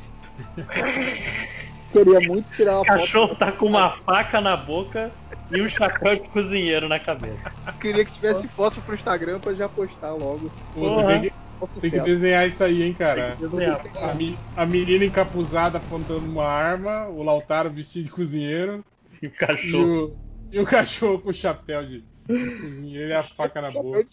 Queria 1.92 2.20
muito 2.22 2.52
tirar 2.52 2.78
O 2.78 2.82
uma 2.82 2.86
foto. 2.86 3.00
cachorro 3.00 3.36
tá 3.36 3.52
com 3.52 3.66
uma 3.66 3.92
faca 3.92 4.40
na 4.40 4.56
boca 4.56 5.12
e 5.50 5.62
um 5.62 5.68
chapéu 5.70 6.16
de 6.16 6.30
cozinheiro 6.30 6.88
na 6.88 7.00
cabeça. 7.00 7.52
Queria 7.80 8.06
que 8.06 8.12
tivesse 8.12 8.48
foto 8.48 8.82
pro 8.82 8.96
Instagram 8.96 9.40
pra 9.40 9.54
já 9.54 9.68
postar 9.68 10.14
logo. 10.16 10.52
Porra. 10.74 11.08
tem 11.20 11.22
que, 11.22 11.90
tem 11.90 12.04
desenhar 12.04 12.48
isso 12.48 12.64
aí, 12.64 12.84
hein, 12.84 12.94
cara. 12.94 13.38
A, 14.56 14.64
a 14.64 14.66
menina 14.66 15.06
encapuzada 15.06 15.78
apontando 15.78 16.26
uma 16.26 16.46
arma, 16.46 17.08
o 17.08 17.22
Lautaro 17.24 17.70
vestido 17.70 18.06
de 18.06 18.12
cozinheiro 18.12 18.84
E 19.22 19.28
o 19.28 19.30
e 19.30 19.32
cachorro. 19.32 20.06
o, 20.06 20.18
e 20.52 20.60
o 20.60 20.66
cachorro 20.66 21.20
com 21.20 21.30
o 21.30 21.34
chapéu 21.34 21.86
de, 21.86 22.04
cozinheiro 22.28 23.10
e 23.10 23.14
a 23.14 23.24
faca 23.24 23.62
na 23.62 23.72
boca. 23.72 24.06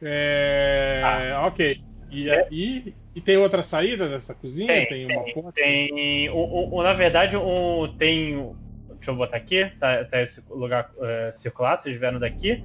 É, 0.00 1.32
ok. 1.44 1.91
E, 2.12 2.28
e, 2.50 2.94
e 3.14 3.20
tem 3.20 3.36
outra 3.38 3.62
saída 3.62 4.08
dessa 4.08 4.34
cozinha? 4.34 4.66
Tem, 4.66 4.86
Tem, 4.86 5.06
uma 5.06 5.24
porta? 5.32 5.52
Tem. 5.52 6.30
um- 6.30 6.68
um- 6.72 6.82
na 6.82 6.92
verdade, 6.92 7.36
um, 7.36 7.88
tem. 7.98 8.54
Deixa 8.96 9.10
eu 9.10 9.16
botar 9.16 9.36
aqui, 9.38 9.64
tá, 9.80 10.04
tá 10.04 10.20
esse 10.22 10.42
lugar 10.48 10.90
é, 11.00 11.32
circular, 11.36 11.76
vocês 11.76 11.96
vieram 11.96 12.20
daqui. 12.20 12.62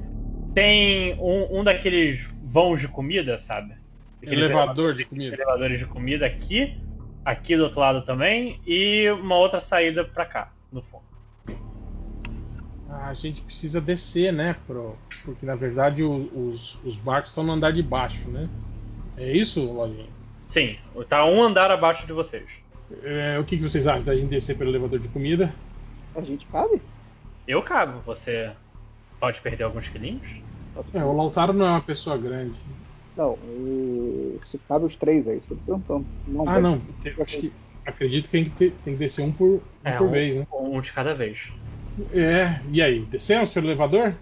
Tem 0.54 1.16
um, 1.20 1.60
um 1.60 1.64
daqueles 1.64 2.28
vãos 2.44 2.80
de 2.82 2.88
comida, 2.88 3.38
sabe? 3.38 3.74
Aqueles 4.22 4.44
Elevador 4.46 4.94
de 4.94 5.06
comida. 5.06 5.36
elevadores 5.36 5.80
de 5.80 5.86
comida 5.86 6.26
aqui. 6.26 6.76
aqui 7.24 7.56
do 7.58 7.64
outro 7.64 7.80
lado 7.80 8.02
também 8.04 8.60
e 8.66 9.10
uma 9.12 9.36
outra 9.36 9.60
saída 9.62 10.04
pra 10.04 10.26
cá, 10.26 10.52
no 10.72 10.82
fundo. 10.82 11.04
A 12.90 13.14
gente 13.14 13.42
precisa 13.42 13.82
descer, 13.82 14.32
né? 14.32 14.56
Pro, 14.66 14.96
porque 15.26 15.46
na 15.46 15.56
verdade 15.56 16.04
os, 16.04 16.78
os 16.86 16.96
barcos 16.96 17.32
estão 17.32 17.44
no 17.44 17.52
andar 17.54 17.72
de 17.72 17.84
baixo, 17.84 18.30
né? 18.30 18.50
É 19.18 19.32
isso, 19.32 19.64
Lojinha? 19.72 20.06
Sim, 20.48 20.78
tá 21.10 21.26
um 21.26 21.42
andar 21.44 21.72
abaixo 21.72 22.06
de 22.06 22.14
vocês. 22.14 22.46
É, 23.04 23.38
o 23.40 23.44
que, 23.44 23.58
que 23.58 23.64
vocês 23.64 23.88
acham 23.88 24.06
da 24.06 24.16
gente 24.16 24.30
descer 24.30 24.58
pelo 24.58 24.70
elevador 24.70 25.00
de 25.00 25.08
comida? 25.10 25.54
A 26.16 26.22
gente 26.22 26.46
cabe? 26.46 26.82
Eu 27.48 27.62
cabo, 27.62 28.02
você 28.06 28.52
pode 29.20 29.42
perder 29.42 29.64
alguns 29.64 29.90
quilinhos? 29.90 30.28
É, 30.94 31.04
o 31.04 31.12
Lautaro 31.14 31.54
não 31.54 31.66
é 31.66 31.70
uma 31.72 31.82
pessoa 31.82 32.18
grande. 32.18 32.58
Não, 33.16 33.32
o... 33.34 34.40
se 34.46 34.58
cabe 34.60 34.86
os 34.86 34.96
três, 34.96 35.28
é 35.28 35.36
isso 35.36 35.48
que 35.48 35.54
eu 35.54 35.58
tô 35.58 35.64
perguntando. 35.64 36.08
Não, 36.28 36.48
Ah, 36.48 36.60
não. 36.60 36.82
acho 37.22 37.40
que- 37.40 37.54
acredito 37.86 38.26
que 38.26 38.32
tem 38.32 38.44
que, 38.44 38.50
ter- 38.52 38.72
tem 38.72 38.94
que 38.94 39.00
descer 39.00 39.24
um 39.24 39.32
por, 39.32 39.48
um 39.48 39.62
É, 39.84 39.98
por 39.98 40.08
um, 40.08 40.12
vez, 40.12 40.38
né? 40.38 40.46
um 40.54 40.80
de 40.82 40.92
cada 40.92 41.14
vez. 41.16 41.40
É, 42.14 42.62
e 42.72 42.82
aí? 42.82 43.00
Descemos 43.06 43.52
pelo 43.52 43.68
elevador? 43.68 44.14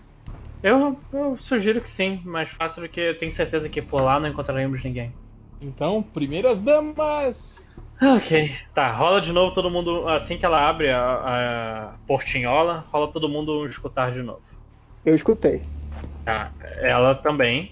Eu, 0.62 1.00
eu 1.14 1.38
sugiro 1.38 1.82
que 1.82 1.90
sim, 1.90 2.22
mais 2.24 2.50
fácil 2.50 2.82
do 2.82 2.90
que 2.90 3.00
eu 3.00 3.18
tenho 3.18 3.32
certeza 3.32 3.70
que 3.70 3.82
por 3.82 4.02
lá 4.02 4.20
não 4.20 4.30
encontraremos 4.30 4.84
ninguém. 4.84 5.14
Então, 5.62 6.02
primeiras 6.02 6.62
damas! 6.62 7.66
Ok, 8.02 8.52
tá, 8.74 8.92
rola 8.92 9.22
de 9.22 9.32
novo 9.32 9.54
todo 9.54 9.70
mundo, 9.70 10.08
assim 10.10 10.38
que 10.38 10.46
ela 10.46 10.68
abre 10.68 10.90
a, 10.90 11.94
a 11.94 11.98
portinhola, 12.06 12.86
rola 12.92 13.12
todo 13.12 13.30
mundo 13.30 13.66
escutar 13.68 14.12
de 14.12 14.22
novo. 14.22 14.44
Eu 15.06 15.16
escutei. 15.16 15.64
Tá, 16.26 16.52
ela 16.80 17.16
também. 17.16 17.72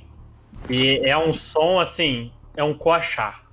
E 0.69 1.01
é 1.03 1.17
um 1.17 1.33
som 1.33 1.79
assim, 1.79 2.31
é 2.55 2.63
um 2.63 2.77
coachar. 2.77 3.43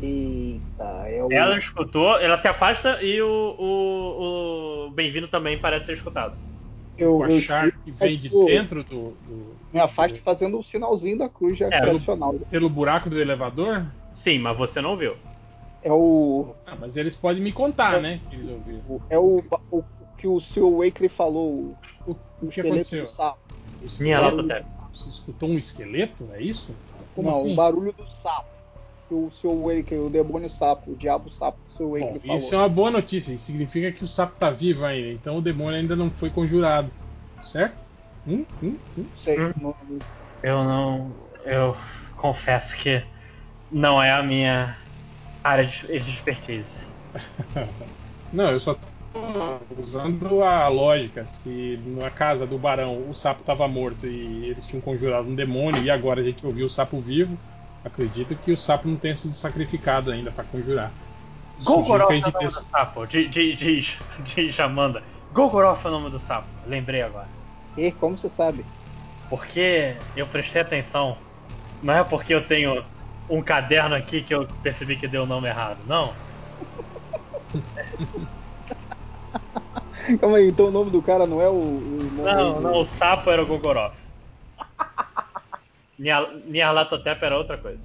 Eita, 0.00 1.08
é 1.08 1.22
o. 1.22 1.32
Ela 1.32 1.58
escutou, 1.58 2.18
ela 2.18 2.36
se 2.36 2.48
afasta 2.48 3.02
e 3.02 3.20
o, 3.22 3.56
o, 3.58 4.86
o 4.86 4.90
bem-vindo 4.90 5.28
também 5.28 5.60
parece 5.60 5.86
ser 5.86 5.92
escutado. 5.92 6.36
Eu, 6.98 7.18
O 7.18 7.24
eu 7.26 7.38
achar 7.38 7.70
que 7.70 7.90
vem 7.90 8.16
de 8.18 8.32
eu- 8.32 8.44
dentro 8.46 8.82
do, 8.84 9.10
do- 9.26 9.56
me 9.72 9.80
afasto 9.80 10.20
fazendo 10.22 10.58
o 10.58 10.64
sinalzinho 10.64 11.18
da 11.18 11.28
cruz 11.28 11.56
já 11.58 11.66
É, 11.68 11.80
tradicional. 11.80 12.34
pelo 12.50 12.68
buraco 12.68 13.08
do 13.08 13.20
elevador? 13.20 13.86
Sim, 14.12 14.38
mas 14.40 14.56
você 14.58 14.80
não 14.80 14.96
viu. 14.96 15.14
É 15.82 15.92
o. 15.92 16.54
Ah, 16.66 16.76
mas 16.76 16.96
eles 16.96 17.14
podem 17.14 17.42
me 17.42 17.52
contar, 17.52 18.00
né? 18.00 18.20
Que 18.28 18.36
eles 18.36 18.48
ouviram. 18.48 18.82
o- 18.88 19.00
É 19.08 19.18
o, 19.18 19.42
o 19.70 19.82
que 20.16 20.26
o 20.26 20.40
Sr. 20.40 20.64
Wakely 20.64 21.08
falou. 21.08 21.76
O, 22.06 22.16
o 22.42 22.48
que 22.48 22.60
aconteceu? 22.60 23.04
do 23.04 23.10
sapo. 23.10 23.38
O 23.80 24.02
Minha 24.02 24.20
lata. 24.20 24.66
Você 24.92 25.08
escutou 25.10 25.48
um 25.50 25.58
esqueleto? 25.58 26.28
É 26.32 26.42
isso? 26.42 26.74
Como 27.14 27.30
não, 27.30 27.38
assim? 27.38 27.52
o 27.52 27.54
barulho 27.54 27.92
do 27.92 28.04
sapo. 28.22 28.48
Que 29.08 29.14
o 29.14 29.30
Sr. 29.30 29.60
Wakely, 29.64 29.98
o 30.00 30.10
demônio 30.10 30.48
sapo, 30.50 30.92
o 30.92 30.96
diabo 30.96 31.30
sapo, 31.30 31.58
o 31.68 31.72
Sr. 31.72 31.88
Wakely 31.90 32.20
Bom, 32.20 32.20
falou. 32.20 32.38
isso 32.38 32.54
é 32.54 32.58
uma 32.58 32.68
boa 32.68 32.90
notícia. 32.90 33.32
Isso 33.32 33.46
significa 33.46 33.92
que 33.92 34.04
o 34.04 34.08
sapo 34.08 34.36
tá 34.38 34.50
vivo 34.50 34.84
ainda. 34.84 35.08
Então 35.12 35.36
o 35.38 35.42
demônio 35.42 35.78
ainda 35.80 35.96
não 35.96 36.10
foi 36.10 36.30
conjurado. 36.30 36.92
Certo? 37.42 37.84
Hum, 38.26 38.46
hum, 38.62 38.78
hum. 38.96 39.10
Sei, 39.12 39.38
Hum. 39.38 39.52
não- 39.56 39.76
Eu 40.42 40.64
não. 40.64 41.30
Eu 41.44 41.76
confesso 42.16 42.76
que 42.78 43.04
não 43.70 44.02
é 44.02 44.12
a 44.12 44.22
minha 44.22 44.78
área 45.44 45.66
de 45.66 45.86
de 46.00 46.10
expertise. 46.10 46.76
Não, 48.30 48.50
eu 48.52 48.60
só 48.60 48.74
tô 48.74 48.90
usando 49.76 50.42
a 50.42 50.68
lógica. 50.68 51.26
Se 51.26 51.78
na 51.86 52.10
casa 52.10 52.46
do 52.46 52.58
barão 52.58 53.08
o 53.08 53.14
sapo 53.14 53.40
estava 53.42 53.66
morto 53.68 54.06
e 54.06 54.46
eles 54.50 54.66
tinham 54.66 54.80
conjurado 54.82 55.28
um 55.28 55.34
demônio 55.34 55.82
e 55.82 55.90
agora 55.90 56.20
a 56.20 56.24
gente 56.24 56.44
ouviu 56.46 56.66
o 56.66 56.70
sapo 56.70 57.00
vivo, 57.00 57.40
acredito 57.88 58.36
que 58.36 58.52
o 58.52 58.56
sapo 58.56 58.88
não 58.88 58.96
tenha 58.96 59.16
sido 59.16 59.34
sacrificado 59.34 60.10
ainda 60.10 60.30
para 60.30 60.44
conjurar. 60.44 60.92
Golgoroth 61.64 62.12
é 62.12 62.16
o 62.16 62.20
nome 62.20 62.46
do 62.46 62.50
sapo. 62.50 63.06
Di- 63.06 63.28
di- 63.28 63.54
Diz, 63.54 63.96
diz 64.20 64.58
Amanda. 64.60 65.02
Golgoroth 65.32 65.84
é 65.84 65.88
o 65.88 65.90
nome 65.90 66.10
do 66.10 66.18
sapo. 66.18 66.48
Lembrei 66.66 67.02
agora. 67.02 67.28
E 67.76 67.90
como 67.92 68.16
você 68.16 68.28
sabe? 68.28 68.64
Porque 69.28 69.96
eu 70.16 70.26
prestei 70.26 70.62
atenção. 70.62 71.18
Não 71.82 71.94
é 71.94 72.04
porque 72.04 72.34
eu 72.34 72.46
tenho 72.46 72.84
um 73.28 73.42
caderno 73.42 73.94
aqui 73.94 74.22
que 74.22 74.34
eu 74.34 74.46
percebi 74.62 74.96
que 74.96 75.06
deu 75.06 75.24
o 75.24 75.26
nome 75.26 75.48
errado, 75.48 75.80
não. 75.86 76.14
Calma 80.20 80.38
aí, 80.38 80.48
então 80.48 80.68
o 80.68 80.70
nome 80.70 80.90
do 80.90 81.02
cara 81.02 81.26
não 81.26 81.40
é 81.40 81.48
o. 81.48 81.54
o 81.54 82.10
nome 82.10 82.34
Não, 82.34 82.54
do- 82.54 82.60
não, 82.62 82.80
o 82.80 82.86
sapo 82.86 83.30
era 83.30 83.42
o 83.42 83.46
Golgoroth. 83.46 83.94
Nyarlathotep 85.98 87.24
era 87.24 87.36
outra 87.36 87.56
coisa. 87.58 87.84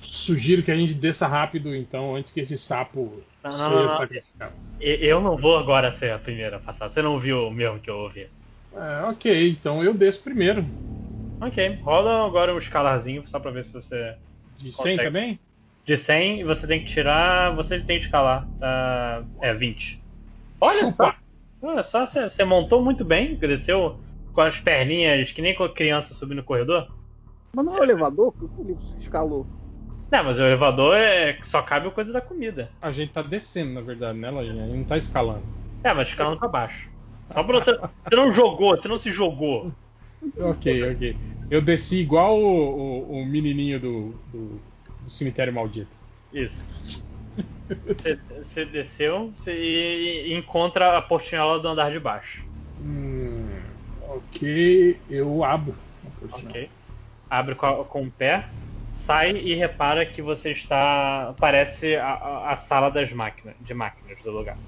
Sugiro 0.00 0.62
que 0.62 0.70
a 0.70 0.76
gente 0.76 0.94
desça 0.94 1.26
rápido, 1.26 1.74
então, 1.74 2.14
antes 2.14 2.32
que 2.32 2.40
esse 2.40 2.56
sapo 2.56 3.22
Não, 3.42 3.52
seja 3.52 3.68
não, 3.68 3.82
não. 3.82 3.88
sacrificado. 3.90 4.52
Eu 4.80 5.20
não 5.20 5.36
vou 5.36 5.56
agora 5.58 5.90
ser 5.92 6.12
a 6.12 6.18
primeira 6.18 6.56
a 6.56 6.60
passar. 6.60 6.88
Você 6.88 7.00
não 7.00 7.18
viu 7.18 7.46
o 7.48 7.50
mesmo 7.50 7.78
que 7.78 7.88
eu 7.90 7.96
ouvi. 7.98 8.28
É, 8.74 9.04
ok, 9.04 9.50
então 9.50 9.82
eu 9.84 9.94
desço 9.94 10.22
primeiro. 10.22 10.64
Ok, 11.40 11.78
rola 11.82 12.26
agora 12.26 12.54
um 12.54 12.58
escalarzinho 12.58 13.26
só 13.26 13.38
pra 13.38 13.50
ver 13.50 13.64
se 13.64 13.72
você. 13.72 14.14
De 14.58 14.72
100 14.72 14.82
Consegue. 14.96 15.02
também? 15.04 15.38
De 15.86 15.96
100 15.96 16.40
e 16.40 16.44
você 16.44 16.66
tem 16.66 16.80
que 16.80 16.86
tirar. 16.86 17.54
Você 17.54 17.78
tem 17.80 17.98
que 17.98 18.04
escalar. 18.04 18.48
Tá, 18.58 19.22
é 19.40 19.52
20. 19.54 20.00
Olha 20.60 20.80
Chupa! 20.80 21.14
só! 21.62 21.68
Olha 21.68 21.82
só, 21.82 22.06
você, 22.06 22.44
montou 22.44 22.82
muito 22.82 23.04
bem, 23.04 23.36
cresceu 23.36 23.98
com 24.34 24.40
as 24.42 24.58
perninhas 24.58 25.32
que 25.32 25.40
nem 25.40 25.54
com 25.54 25.64
a 25.64 25.72
criança 25.72 26.12
subindo 26.12 26.38
no 26.38 26.44
corredor. 26.44 26.88
Mas 27.54 27.64
não 27.64 27.76
é 27.76 27.80
o 27.80 27.84
elevador? 27.84 28.32
Por 28.32 28.48
que 28.48 28.60
ele 28.60 28.78
escalou? 29.00 29.46
Não, 30.10 30.24
mas 30.24 30.38
o 30.38 30.42
elevador 30.42 30.96
é 30.96 31.38
só 31.42 31.62
cabe 31.62 31.88
a 31.88 31.90
coisa 31.90 32.12
da 32.12 32.20
comida. 32.20 32.70
A 32.80 32.90
gente 32.92 33.12
tá 33.12 33.22
descendo, 33.22 33.72
na 33.72 33.80
verdade, 33.80 34.18
né, 34.18 34.30
Lojinha? 34.30 34.64
A 34.64 34.66
gente 34.66 34.78
não 34.78 34.84
tá 34.84 34.96
escalando. 34.96 35.42
É, 35.82 35.92
mas 35.92 36.08
escalando 36.08 36.38
pra 36.38 36.48
baixo. 36.48 36.88
Só 37.30 37.42
pra 37.42 37.58
você. 37.58 37.72
Você 37.72 38.16
não 38.16 38.32
jogou, 38.32 38.76
você 38.76 38.86
não 38.88 38.98
se 38.98 39.10
jogou. 39.10 39.72
Ok, 40.38 40.92
ok. 40.92 41.16
Eu 41.50 41.60
desci 41.60 42.00
igual 42.00 42.38
o, 42.38 42.44
o- 42.46 43.12
o 43.20 43.26
menininho 43.26 43.78
do, 43.80 44.08
do- 44.26 44.60
do 45.00 45.10
cemitério 45.10 45.52
maldito. 45.52 45.96
Isso. 46.32 47.08
Você, 47.86 48.18
você 48.42 48.64
desceu 48.66 49.30
você, 49.30 49.52
e, 49.52 50.28
e 50.28 50.34
encontra 50.34 50.96
a 50.96 51.02
portinhola 51.02 51.58
do 51.58 51.68
andar 51.68 51.90
de 51.90 51.98
baixo. 51.98 52.44
Hum, 52.80 53.48
ok, 54.08 54.98
eu 55.08 55.42
abro. 55.44 55.74
a 56.04 56.20
portinhola. 56.20 56.50
Ok. 56.50 56.70
Abre 57.38 57.54
com, 57.56 57.66
a- 57.66 57.84
com 57.86 58.04
o 58.06 58.12
pé, 58.12 58.48
sai 58.92 59.32
e 59.36 59.54
repara 59.54 60.06
que 60.06 60.22
você 60.22 60.52
está. 60.52 61.34
Parece 61.40 61.96
a, 61.96 62.52
a- 62.52 62.56
sala 62.56 62.90
das 62.90 63.12
máquinas, 63.12 63.56
de 63.60 63.74
máquinas 63.74 64.22
do 64.22 64.30
lugar. 64.30 64.58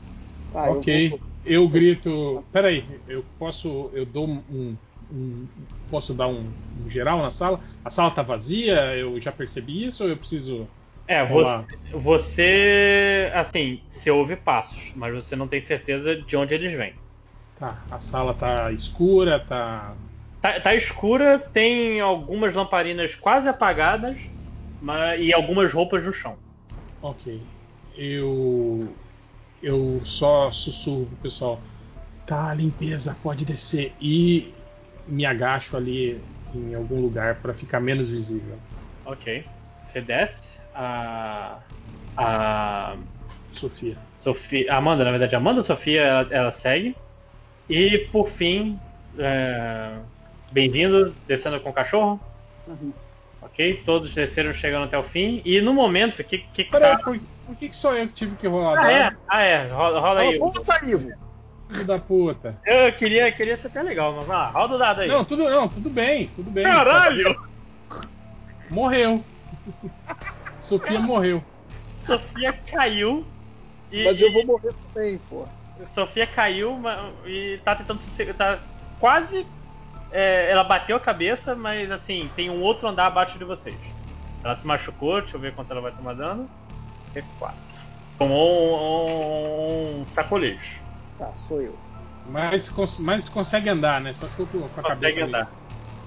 Ah, 0.53 0.71
eu 0.71 0.83
ok, 0.83 0.89
vou- 1.09 1.21
eu, 1.45 1.69
grito. 1.69 2.45
Peraí, 2.53 3.01
eu 3.07 3.23
posso. 3.39 3.91
Eu 3.93 4.07
dou 4.07 4.27
um. 4.29 4.79
um- 5.11 5.49
posso 5.89 6.15
dar 6.15 6.27
um, 6.29 6.53
um 6.75 6.89
geral 6.91 7.19
na 7.23 7.31
sala? 7.31 7.61
A 7.85 7.91
sala 7.91 8.11
tá 8.11 8.23
vazia? 8.23 8.97
Eu 8.97 9.21
já 9.21 9.31
percebi 9.33 9.85
isso 9.85 10.03
ou 10.05 10.11
eu 10.11 10.17
preciso. 10.17 10.69
É, 11.09 11.25
você, 11.25 11.65
você. 11.95 13.31
Assim, 13.35 13.85
você 13.89 14.11
ouve 14.11 14.37
passos, 14.37 14.91
mas 14.95 15.15
você 15.15 15.37
não 15.37 15.49
tem 15.49 15.61
certeza 15.61 16.17
de 16.23 16.37
onde 16.37 16.55
eles 16.55 16.73
vêm. 16.75 16.95
Tá, 17.55 17.87
a 17.91 17.99
sala 18.01 18.35
tá 18.35 18.71
escura, 18.73 19.41
tá. 19.41 19.97
Tá, 20.47 20.61
tá 20.61 20.75
escura, 20.77 21.41
tem 21.41 22.01
algumas 22.01 22.55
lamparinas 22.55 23.17
quase 23.17 23.49
apagadas 23.49 24.17
mas, 24.81 25.21
e 25.21 25.33
algumas 25.33 25.73
roupas 25.73 26.05
no 26.05 26.13
chão. 26.13 26.37
Ok. 27.03 27.41
Eu. 27.97 28.95
Eu 29.61 30.01
só 30.05 30.53
sussurro 30.53 31.07
pro 31.07 31.17
pessoal. 31.17 31.61
Tá, 32.27 32.55
limpeza, 32.55 33.17
pode 33.23 33.45
descer. 33.45 33.93
E 34.01 34.55
me 35.09 35.27
agacho 35.27 35.77
ali 35.77 36.21
em 36.55 36.75
algum 36.75 37.01
lugar 37.01 37.37
para 37.37 37.53
ficar 37.53 37.81
menos 37.81 38.09
visível. 38.09 38.57
Ok. 39.05 39.45
Você 39.83 40.01
desce. 40.01 40.59
A. 40.73 41.59
A. 42.17 42.97
Sofia. 43.51 43.97
Sofia. 44.17 44.73
a 44.73 44.77
Amanda, 44.77 45.03
na 45.03 45.11
verdade, 45.11 45.35
a 45.35 45.39
Amanda 45.39 45.63
Sofia 45.63 46.03
ela, 46.03 46.29
ela 46.31 46.53
segue. 46.53 46.95
E 47.69 47.99
por 48.13 48.29
fim. 48.29 48.79
é, 49.19 49.99
Bem-vindo, 50.51 51.15
descendo 51.27 51.61
com 51.61 51.71
o 51.71 51.73
cachorro. 51.73 52.21
Uhum. 52.67 52.93
Ok, 53.43 53.83
todos 53.85 54.13
desceram 54.15 54.53
chegando 54.53 54.85
até 54.85 54.99
o 54.99 55.03
fim. 55.03 55.41
E 55.45 55.61
no 55.61 55.73
momento 55.75 56.23
que. 56.25 56.39
que 56.39 56.65
Peraí, 56.65 56.97
tá- 56.97 57.03
por, 57.03 57.19
por 57.47 57.57
que, 57.57 57.69
que 57.69 57.77
só 57.77 57.95
eu 57.95 58.07
que 58.09 58.15
tive 58.15 58.37
que 58.37 58.47
rolar 58.47 58.79
Ah, 58.79 58.93
é? 58.93 59.13
Ah, 59.29 59.43
é. 59.43 59.69
Rola, 59.69 60.01
rola 60.01 60.21
aí. 60.21 60.39
Cala 60.39 60.51
a 60.51 60.55
boca, 60.55 60.85
Ivo! 60.87 61.11
Filho 61.69 61.85
da 61.85 61.99
puta. 61.99 62.61
Eu 62.65 62.93
queria, 62.93 63.31
queria 63.33 63.57
ser 63.57 63.67
até 63.67 63.83
legal, 63.83 64.13
mas 64.15 64.25
vai 64.27 64.37
lá, 64.37 64.51
roda 64.51 64.75
o 64.77 64.79
dado 64.79 65.01
aí. 65.01 65.09
Não, 65.09 65.25
tudo, 65.25 65.49
não, 65.51 65.69
tudo 65.69 65.91
bem, 65.91 66.29
tudo 66.29 66.51
bem. 66.51 66.63
Caralho! 66.65 67.37
Morreu. 68.71 69.25
Sofia 70.59 70.99
morreu. 71.01 71.43
Sofia 72.05 72.53
caiu. 72.53 73.25
E, 73.91 74.05
Mas 74.05 74.21
eu 74.21 74.33
vou 74.33 74.45
morrer 74.47 74.75
também, 74.93 75.19
pô. 75.29 75.47
Sofia 75.87 76.27
caiu 76.27 76.81
e 77.25 77.61
tá 77.65 77.75
tentando 77.77 78.01
se. 78.01 78.11
se- 78.11 78.33
Tá 78.35 78.59
quase. 78.99 79.47
É, 80.11 80.51
ela 80.51 80.65
bateu 80.65 80.97
a 80.97 81.01
cabeça, 81.01 81.55
mas 81.55 81.91
assim, 81.91 82.29
tem 82.37 82.51
um 82.51 82.61
outro 82.63 82.89
andar 82.89 83.07
abaixo 83.07 83.39
de 83.39 83.45
vocês. 83.45 83.79
Ela 84.43 84.55
se 84.55 84.67
machucou, 84.67 85.21
deixa 85.21 85.37
eu 85.37 85.41
ver 85.41 85.55
quanto 85.55 85.71
ela 85.71 85.81
vai 85.81 85.93
tomar 85.93 86.15
dano. 86.15 86.49
É 87.15 87.23
4. 87.39 87.57
Tomou 88.19 89.99
um, 89.99 90.03
um 90.03 90.09
sacolejo. 90.09 90.83
Tá, 91.19 91.33
sou 91.49 91.61
eu. 91.61 91.77
Mas, 92.27 92.71
cons 92.71 92.99
mas 93.01 93.29
consegue 93.29 93.69
andar, 93.69 94.01
né? 94.01 94.13
Só 94.13 94.27
ficou 94.27 94.47
com 94.47 94.61
com 94.61 94.81
a 94.81 94.83
Consegue 94.83 94.99
cabeça. 95.01 95.21
ali. 95.21 95.29
andar. 95.29 95.53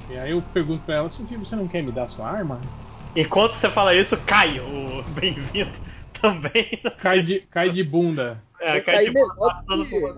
E 0.10 0.18
aí 0.18 0.32
eu 0.32 0.42
pergunto 0.42 0.84
pra 0.84 0.96
ela, 0.96 1.10
Sofia, 1.10 1.38
você 1.38 1.56
não 1.56 1.68
quer 1.68 1.84
me 1.84 1.92
dar 1.92 2.08
sua 2.08 2.28
arma? 2.30 2.62
Enquanto 3.16 3.54
você 3.54 3.70
fala 3.70 3.94
isso, 3.94 4.18
cai 4.18 4.60
o 4.60 5.04
bem-vindo 5.10 5.78
também. 6.22 6.82
Cai 6.98 7.22
de, 7.22 7.40
cai 7.42 7.70
de 7.70 7.84
bunda. 7.84 8.42
É, 8.60 8.78
Eu 8.78 8.84
cai 8.84 9.06
de 9.06 9.14
passando 9.14 9.86
que- 9.86 9.90
por. 10.00 10.16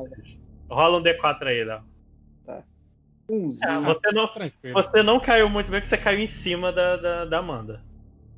Rola 0.70 0.98
um 1.00 1.04
D4 1.04 1.48
aí, 1.48 1.64
Léo. 1.64 1.84
Umzinho. 3.32 3.70
É, 3.70 3.80
você, 3.80 4.12
não, 4.12 4.28
Tranquilo. 4.28 4.74
você 4.74 5.04
não 5.04 5.20
caiu 5.20 5.50
muito 5.50 5.72
bem 5.72 5.80
porque 5.80 5.96
você 5.96 6.02
caiu 6.02 6.20
em 6.20 6.28
cima 6.28 6.72
da, 6.72 6.98
da, 6.98 7.26
da 7.26 7.38
Amanda. 7.38 7.82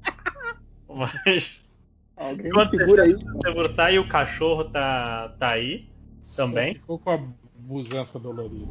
Mas. 0.88 1.60
Alguém 2.16 2.44
me 2.44 2.50
Enquanto 2.50 2.70
segura 2.70 3.04
aí. 3.04 3.96
e 3.96 4.00
o 4.00 4.08
cachorro 4.08 4.66
tá, 4.66 5.30
tá 5.40 5.50
aí 5.50 5.90
também. 6.36 6.76
Só 6.76 6.80
ficou 6.80 7.00
com 7.00 7.10
a 7.10 7.20
busanfa 7.56 8.20
dolorida. 8.20 8.68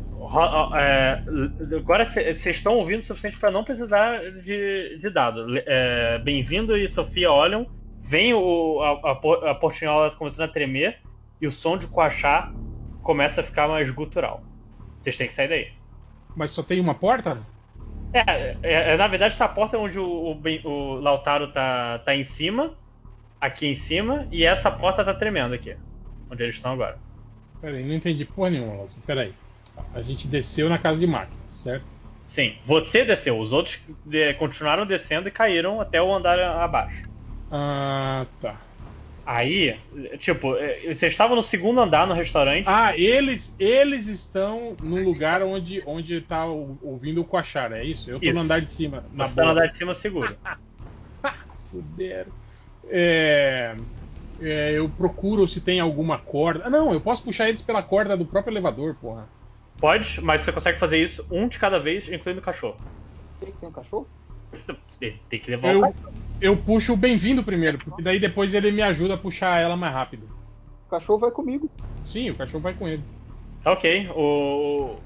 É, 0.79 1.25
agora 1.77 2.07
vocês 2.07 2.47
estão 2.47 2.77
ouvindo 2.77 3.01
o 3.01 3.05
suficiente 3.05 3.39
para 3.39 3.51
não 3.51 3.65
precisar 3.65 4.21
de, 4.43 4.99
de 4.99 5.11
dado. 5.11 5.47
É, 5.67 6.21
Bem-vindo 6.21 6.77
e 6.77 6.89
Sofia 6.89 7.33
olham, 7.33 7.67
vem 8.01 8.33
o, 8.33 8.81
a, 8.81 9.51
a 9.51 9.55
portinhola 9.57 10.13
começando 10.13 10.49
a 10.49 10.53
tremer 10.53 11.01
e 11.41 11.47
o 11.49 11.51
som 11.51 11.77
de 11.77 11.89
coachar 11.89 12.55
começa 13.03 13.41
a 13.41 13.45
ficar 13.45 13.67
mais 13.67 13.91
gutural. 13.91 14.45
Vocês 15.01 15.17
têm 15.17 15.27
que 15.27 15.35
sair 15.35 15.49
daí. 15.49 15.82
Mas 16.37 16.53
só 16.53 16.63
tem 16.63 16.81
uma 16.81 16.95
porta? 16.95 17.39
É, 18.13 18.57
é, 18.63 18.93
é, 18.93 18.97
na 18.97 19.09
verdade 19.09 19.37
tá 19.37 19.47
a 19.47 19.49
porta 19.49 19.79
onde 19.79 19.99
o, 19.99 20.05
o, 20.05 20.69
o 20.69 20.95
Lautaro 21.01 21.51
tá, 21.53 21.99
tá 22.01 22.15
em 22.15 22.25
cima, 22.25 22.75
aqui 23.41 23.67
em 23.67 23.75
cima, 23.75 24.27
e 24.31 24.45
essa 24.45 24.71
porta 24.71 25.05
tá 25.05 25.15
tremendo 25.15 25.55
aqui, 25.55 25.77
onde 26.31 26.43
eles 26.43 26.57
estão 26.57 26.73
agora. 26.73 26.99
Peraí, 27.61 27.85
não 27.85 27.95
entendi 27.95 28.25
porra 28.25 28.51
nenhuma, 28.51 28.73
Lázaro. 28.75 29.01
Peraí. 29.07 29.35
A 29.95 30.03
gente 30.03 30.29
desceu 30.29 30.69
na 30.69 30.79
casa 30.79 31.01
de 31.01 31.07
máquinas, 31.07 31.53
certo? 31.53 31.87
Sim, 32.27 32.57
você 32.65 33.05
desceu, 33.05 33.39
os 33.39 33.53
outros 33.53 33.79
de- 34.05 34.35
continuaram 34.35 34.87
descendo 34.87 35.29
e 35.29 35.33
caíram 35.33 35.81
até 35.81 36.01
o 36.01 36.15
andar 36.15 36.39
abaixo. 36.41 37.03
Ah, 37.51 38.27
tá. 38.41 38.57
Aí, 39.25 39.79
tipo, 40.19 40.57
eh, 40.57 40.95
vocês 40.95 41.13
estavam 41.13 41.37
no 41.37 41.43
segundo 41.43 41.81
andar 41.81 42.07
no 42.09 42.15
restaurante. 42.15 42.67
Ah, 42.67 42.97
eles 42.97 43.55
eles 43.59 44.07
estão 44.09 44.77
no 44.81 44.97
lugar 45.03 45.43
onde, 45.43 45.83
onde 45.87 46.21
tá 46.21 46.47
o- 46.47 46.77
ouvindo 46.83 47.21
o 47.21 47.25
Coachar, 47.25 47.73
é 47.73 47.85
isso? 47.85 48.11
Eu 48.11 48.19
tô 48.19 48.27
Isso. 48.27 48.35
no 48.35 48.41
andar 48.41 48.61
de 48.61 48.73
cima. 48.73 49.05
Na 49.13 49.27
você 49.27 49.37
tá 49.37 49.45
no 49.45 49.51
andar 49.51 49.67
de 49.69 49.77
cima 49.77 49.95
seguro. 49.95 50.37
Se 51.53 51.71
fuderam. 51.71 52.33
É, 52.85 53.77
é, 54.41 54.73
eu 54.73 54.91
procuro 54.91 55.47
se 55.47 55.61
tem 55.61 55.79
alguma 55.79 56.19
corda. 56.19 56.65
Ah, 56.67 56.71
não, 56.71 56.93
eu 56.93 57.01
posso 57.01 57.23
puxar 57.23 57.49
eles 57.49 57.63
pela 57.63 57.83
corda 57.83 58.17
do 58.17 58.27
próprio 58.27 58.53
elevador, 58.53 58.97
porra. 58.97 59.29
Pode, 59.81 60.21
mas 60.23 60.43
você 60.43 60.53
consegue 60.53 60.79
fazer 60.79 60.99
isso 61.03 61.25
um 61.31 61.49
de 61.49 61.59
cada 61.59 61.79
vez, 61.79 62.09
incluindo 62.09 62.41
o 62.41 62.45
cachorro. 62.45 62.81
Tem, 63.41 63.53
tem 63.53 63.69
um 63.69 63.73
cachorro? 63.73 64.09
Tem, 64.99 65.19
tem 65.29 65.41
que 65.41 65.51
levar 65.51 65.69
o 65.71 65.75
Eu, 65.75 65.81
cachorro. 65.81 66.22
Eu 66.43 66.57
puxo 66.57 66.93
o 66.93 66.97
bem-vindo 66.97 67.43
primeiro, 67.43 67.79
porque 67.79 68.03
daí 68.03 68.19
depois 68.19 68.53
ele 68.53 68.73
me 68.73 68.83
ajuda 68.83 69.15
a 69.15 69.19
puxar 69.19 69.61
ela 69.61 69.77
mais 69.77 69.95
rápido. 69.95 70.29
O 70.87 70.91
cachorro 70.91 71.19
vai 71.21 71.31
comigo. 71.31 71.71
Sim, 72.05 72.31
o 72.31 72.37
cachorro 72.37 72.63
vai 72.63 72.75
com 72.75 72.87
ele. 72.89 73.05
Tá 73.63 73.73
ok. 73.73 74.09
O, 74.15 74.97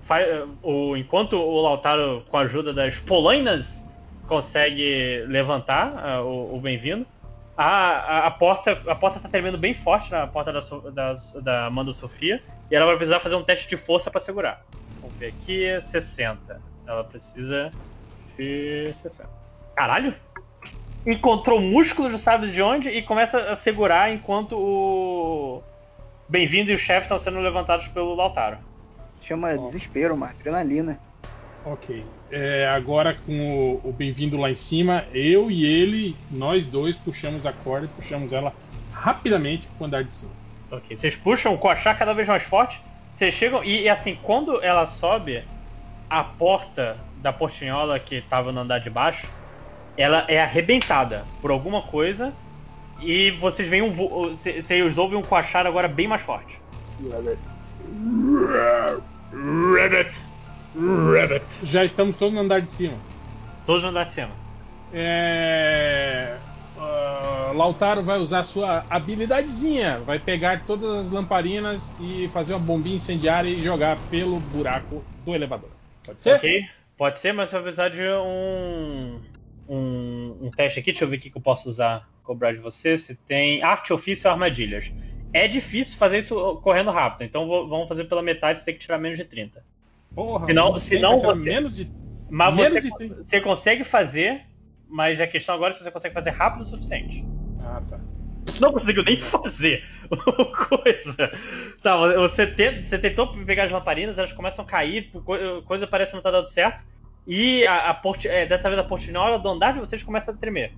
o, 0.63 0.97
enquanto 0.97 1.35
o 1.37 1.61
Lautaro, 1.61 2.25
com 2.31 2.39
a 2.39 2.41
ajuda 2.41 2.73
das 2.73 2.97
polainas, 2.97 3.85
consegue 4.27 5.25
levantar 5.29 5.93
ah, 5.99 6.23
o, 6.23 6.57
o 6.57 6.61
bem-vindo, 6.61 7.07
a, 7.57 7.65
a, 7.67 8.27
a 8.27 8.31
porta 8.31 8.73
a 8.87 8.95
porta 8.95 9.21
tá 9.21 9.29
tremendo 9.29 9.57
bem 9.59 9.75
forte 9.75 10.11
na 10.11 10.27
porta 10.27 10.53
da, 10.53 10.61
das- 10.91 11.33
da 11.43 11.67
Amanda 11.67 11.93
Sofia 11.93 12.43
e 12.71 12.75
ela 12.75 12.87
vai 12.87 12.97
precisar 12.97 13.21
fazer 13.21 13.35
um 13.35 13.43
teste 13.45 13.69
de 13.69 13.77
força 13.77 14.11
pra 14.11 14.21
segurar. 14.21 14.61
Vamos 15.01 15.17
ver 15.19 15.29
aqui, 15.29 15.81
60. 15.81 16.61
Ela 16.87 17.05
precisa 17.05 17.73
de 18.37 18.93
60. 18.95 19.29
Caralho! 19.77 20.15
Encontrou 21.07 21.61
músculos, 21.61 22.11
não 22.11 22.19
sabe 22.19 22.51
de 22.51 22.61
onde, 22.61 22.91
e 22.91 23.01
começa 23.01 23.39
a 23.39 23.57
segurar 23.57 24.13
enquanto 24.13 24.57
o 24.59 25.63
Bem-vindo 26.29 26.73
e 26.73 26.75
o 26.75 26.79
chefe 26.79 27.03
estão 27.03 27.21
sendo 27.21 27.39
levantados 27.39 27.87
pelo 27.89 28.13
Lautaro. 28.17 28.59
Chama 29.23 29.57
desespero, 29.57 30.15
uma 30.15 30.31
adrenalina. 30.31 30.99
Ok. 31.65 32.05
É, 32.33 32.67
agora 32.67 33.15
com 33.15 33.81
o, 33.85 33.89
o 33.89 33.93
bem-vindo 33.93 34.37
lá 34.37 34.51
em 34.51 34.57
cima, 34.57 35.05
eu 35.15 35.49
e 35.49 35.65
ele, 35.65 36.17
nós 36.29 36.67
dois 36.67 36.97
puxamos 36.97 37.47
a 37.47 37.53
corda 37.53 37.87
e 37.87 37.89
puxamos 37.89 38.33
ela 38.33 38.53
rapidamente 38.93 39.69
pro 39.77 39.87
andar 39.87 40.03
de 40.03 40.13
cima. 40.13 40.33
Ok, 40.71 40.97
vocês 40.97 41.15
puxam 41.15 41.55
o 41.55 41.59
coachá 41.59 41.95
cada 41.95 42.13
vez 42.13 42.27
mais 42.27 42.43
forte. 42.43 42.83
Vocês 43.15 43.33
chegam 43.33 43.63
e, 43.63 43.83
e, 43.83 43.89
assim, 43.89 44.19
quando 44.21 44.61
ela 44.61 44.89
sobe, 44.89 45.45
a 46.11 46.25
porta 46.25 46.99
da 47.23 47.33
portinhola 47.33 48.01
que 48.01 48.17
estava 48.17 48.51
no 48.51 48.61
andar 48.61 48.81
de 48.81 48.91
baixo, 48.91 49.29
ela 49.97 50.25
é 50.29 50.41
arrebentada 50.41 51.25
por 51.41 51.51
alguma 51.51 51.83
coisa 51.83 52.33
e 53.01 53.31
vocês 53.33 53.69
veem 53.69 53.83
um, 53.83 53.91
vocês 53.93 54.99
ouvem 54.99 55.19
um 55.19 55.23
coachar 55.23 55.67
agora 55.67 55.89
bem 55.89 56.09
mais 56.09 56.23
forte. 56.23 56.61
Rabbit, 59.33 60.21
rabbit. 60.75 61.45
Já 61.63 61.85
estamos 61.85 62.17
todos 62.17 62.35
no 62.35 62.41
andar 62.41 62.61
de 62.61 62.71
cima. 62.71 62.97
Todos 63.65 63.83
no 63.83 63.91
andar 63.91 64.05
de 64.05 64.13
cima. 64.13 64.31
É, 64.93 66.37
ah, 66.79 67.53
Lautaro 67.55 68.03
vai 68.03 68.19
usar 68.19 68.45
sua 68.45 68.85
habilidadezinha, 68.89 70.01
vai 70.01 70.19
pegar 70.19 70.65
todas 70.65 70.93
as 70.93 71.11
lamparinas 71.11 71.95
e 72.01 72.29
fazer 72.29 72.55
uma 72.55 72.61
bombinha 72.61 72.97
incendiária 72.97 73.49
e 73.49 73.63
jogar 73.63 73.99
pelo 74.11 74.39
buraco 74.39 75.05
do 75.25 75.35
elevador. 75.35 75.71
Pode 76.05 76.23
ser? 76.23 76.37
Ok, 76.37 76.65
pode 76.97 77.19
ser, 77.19 77.33
mas 77.33 77.51
vai 77.51 77.63
precisar 77.63 77.89
de 77.89 78.03
um, 78.03 79.19
um, 79.69 80.47
um 80.47 80.51
teste 80.51 80.81
aqui. 80.81 80.93
Deixa 80.93 81.05
eu 81.05 81.09
ver 81.09 81.17
o 81.19 81.21
que 81.21 81.33
eu 81.37 81.43
posso 81.43 81.69
usar, 81.69 82.09
cobrar 82.23 82.53
de 82.53 82.59
você. 82.59 82.97
Se 82.99 83.17
tem 83.17 83.63
arte, 83.63 83.93
ofício 83.93 84.29
ou 84.29 84.33
armadilhas. 84.33 84.93
É 85.33 85.47
difícil 85.49 85.97
fazer 85.99 86.19
isso 86.19 86.57
correndo 86.63 86.91
rápido, 86.91 87.25
então 87.27 87.47
vou- 87.47 87.69
vamos 87.69 87.89
fazer 87.89 88.05
pela 88.05 88.23
metade, 88.23 88.59
você 88.59 88.65
tem 88.67 88.75
que 88.75 88.81
tirar 88.81 88.99
menos 88.99 89.19
de 89.19 89.25
30. 89.25 89.65
Porra, 90.15 90.49
Senão, 90.49 90.79
não 90.79 90.81
senão 90.81 91.21
você, 91.21 91.35
menos 91.35 91.77
de 91.77 91.91
mas 92.31 92.55
menos 92.55 92.57
você, 92.57 92.81
de 92.83 92.93
30. 92.93 93.25
você 93.25 93.41
consegue 93.41 93.85
fazer, 93.85 94.43
mas 94.87 95.21
a 95.21 95.27
questão 95.27 95.55
agora 95.55 95.75
é 95.75 95.77
se 95.77 95.83
você 95.85 95.91
consegue 95.91 96.15
fazer 96.15 96.31
rápido 96.31 96.63
o 96.63 96.65
suficiente. 96.65 97.27
Ah, 97.59 97.83
tá. 97.89 98.01
Não 98.61 98.73
conseguiu 98.73 99.03
nem 99.05 99.17
fazer 99.21 99.85
coisa. 100.69 101.31
Tá, 101.83 101.97
você, 102.17 102.47
te- 102.47 102.83
você 102.85 102.99
tentou 102.99 103.29
pegar 103.45 103.65
as 103.65 103.73
lamparinas, 103.73 104.19
elas 104.19 104.33
começam 104.33 104.65
a 104.65 104.69
cair, 104.69 105.11
co- 105.11 105.63
coisa 105.65 105.87
parece 105.87 106.13
não 106.13 106.21
estar 106.21 106.31
dando 106.31 106.49
certo. 106.49 106.85
E 107.27 107.67
a, 107.67 107.91
a 107.91 107.95
porti- 107.95 108.29
é, 108.29 108.47
dessa 108.47 108.69
vez 108.69 108.79
a 108.79 108.85
portinhola 108.85 109.39
do 109.39 109.49
andar 109.49 109.73
de 109.73 109.81
vocês 109.81 110.03
começa 110.03 110.31
a 110.31 110.35
tremer. 110.35 110.73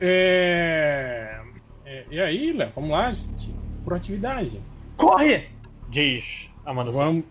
É... 0.00 1.40
é, 1.84 2.04
E 2.10 2.20
aí, 2.20 2.52
Léo, 2.52 2.70
vamos 2.74 2.90
lá, 2.90 3.12
gente. 3.12 3.54
Proatividade. 3.84 4.60
Corre! 4.96 5.48
Diz 5.88 6.48
Amanda. 6.64 6.90
Vamos, 6.90 7.24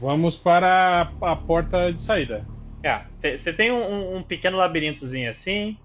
vamos 0.00 0.36
para 0.36 1.12
a, 1.20 1.36
porta 1.36 1.92
de 1.92 2.00
saída. 2.02 2.46
É, 2.82 3.00
você 3.36 3.52
tem 3.52 3.70
um, 3.72 4.16
um- 4.18 4.22
pequeno 4.22 4.56
labirintozinho 4.56 5.28
assim. 5.30 5.76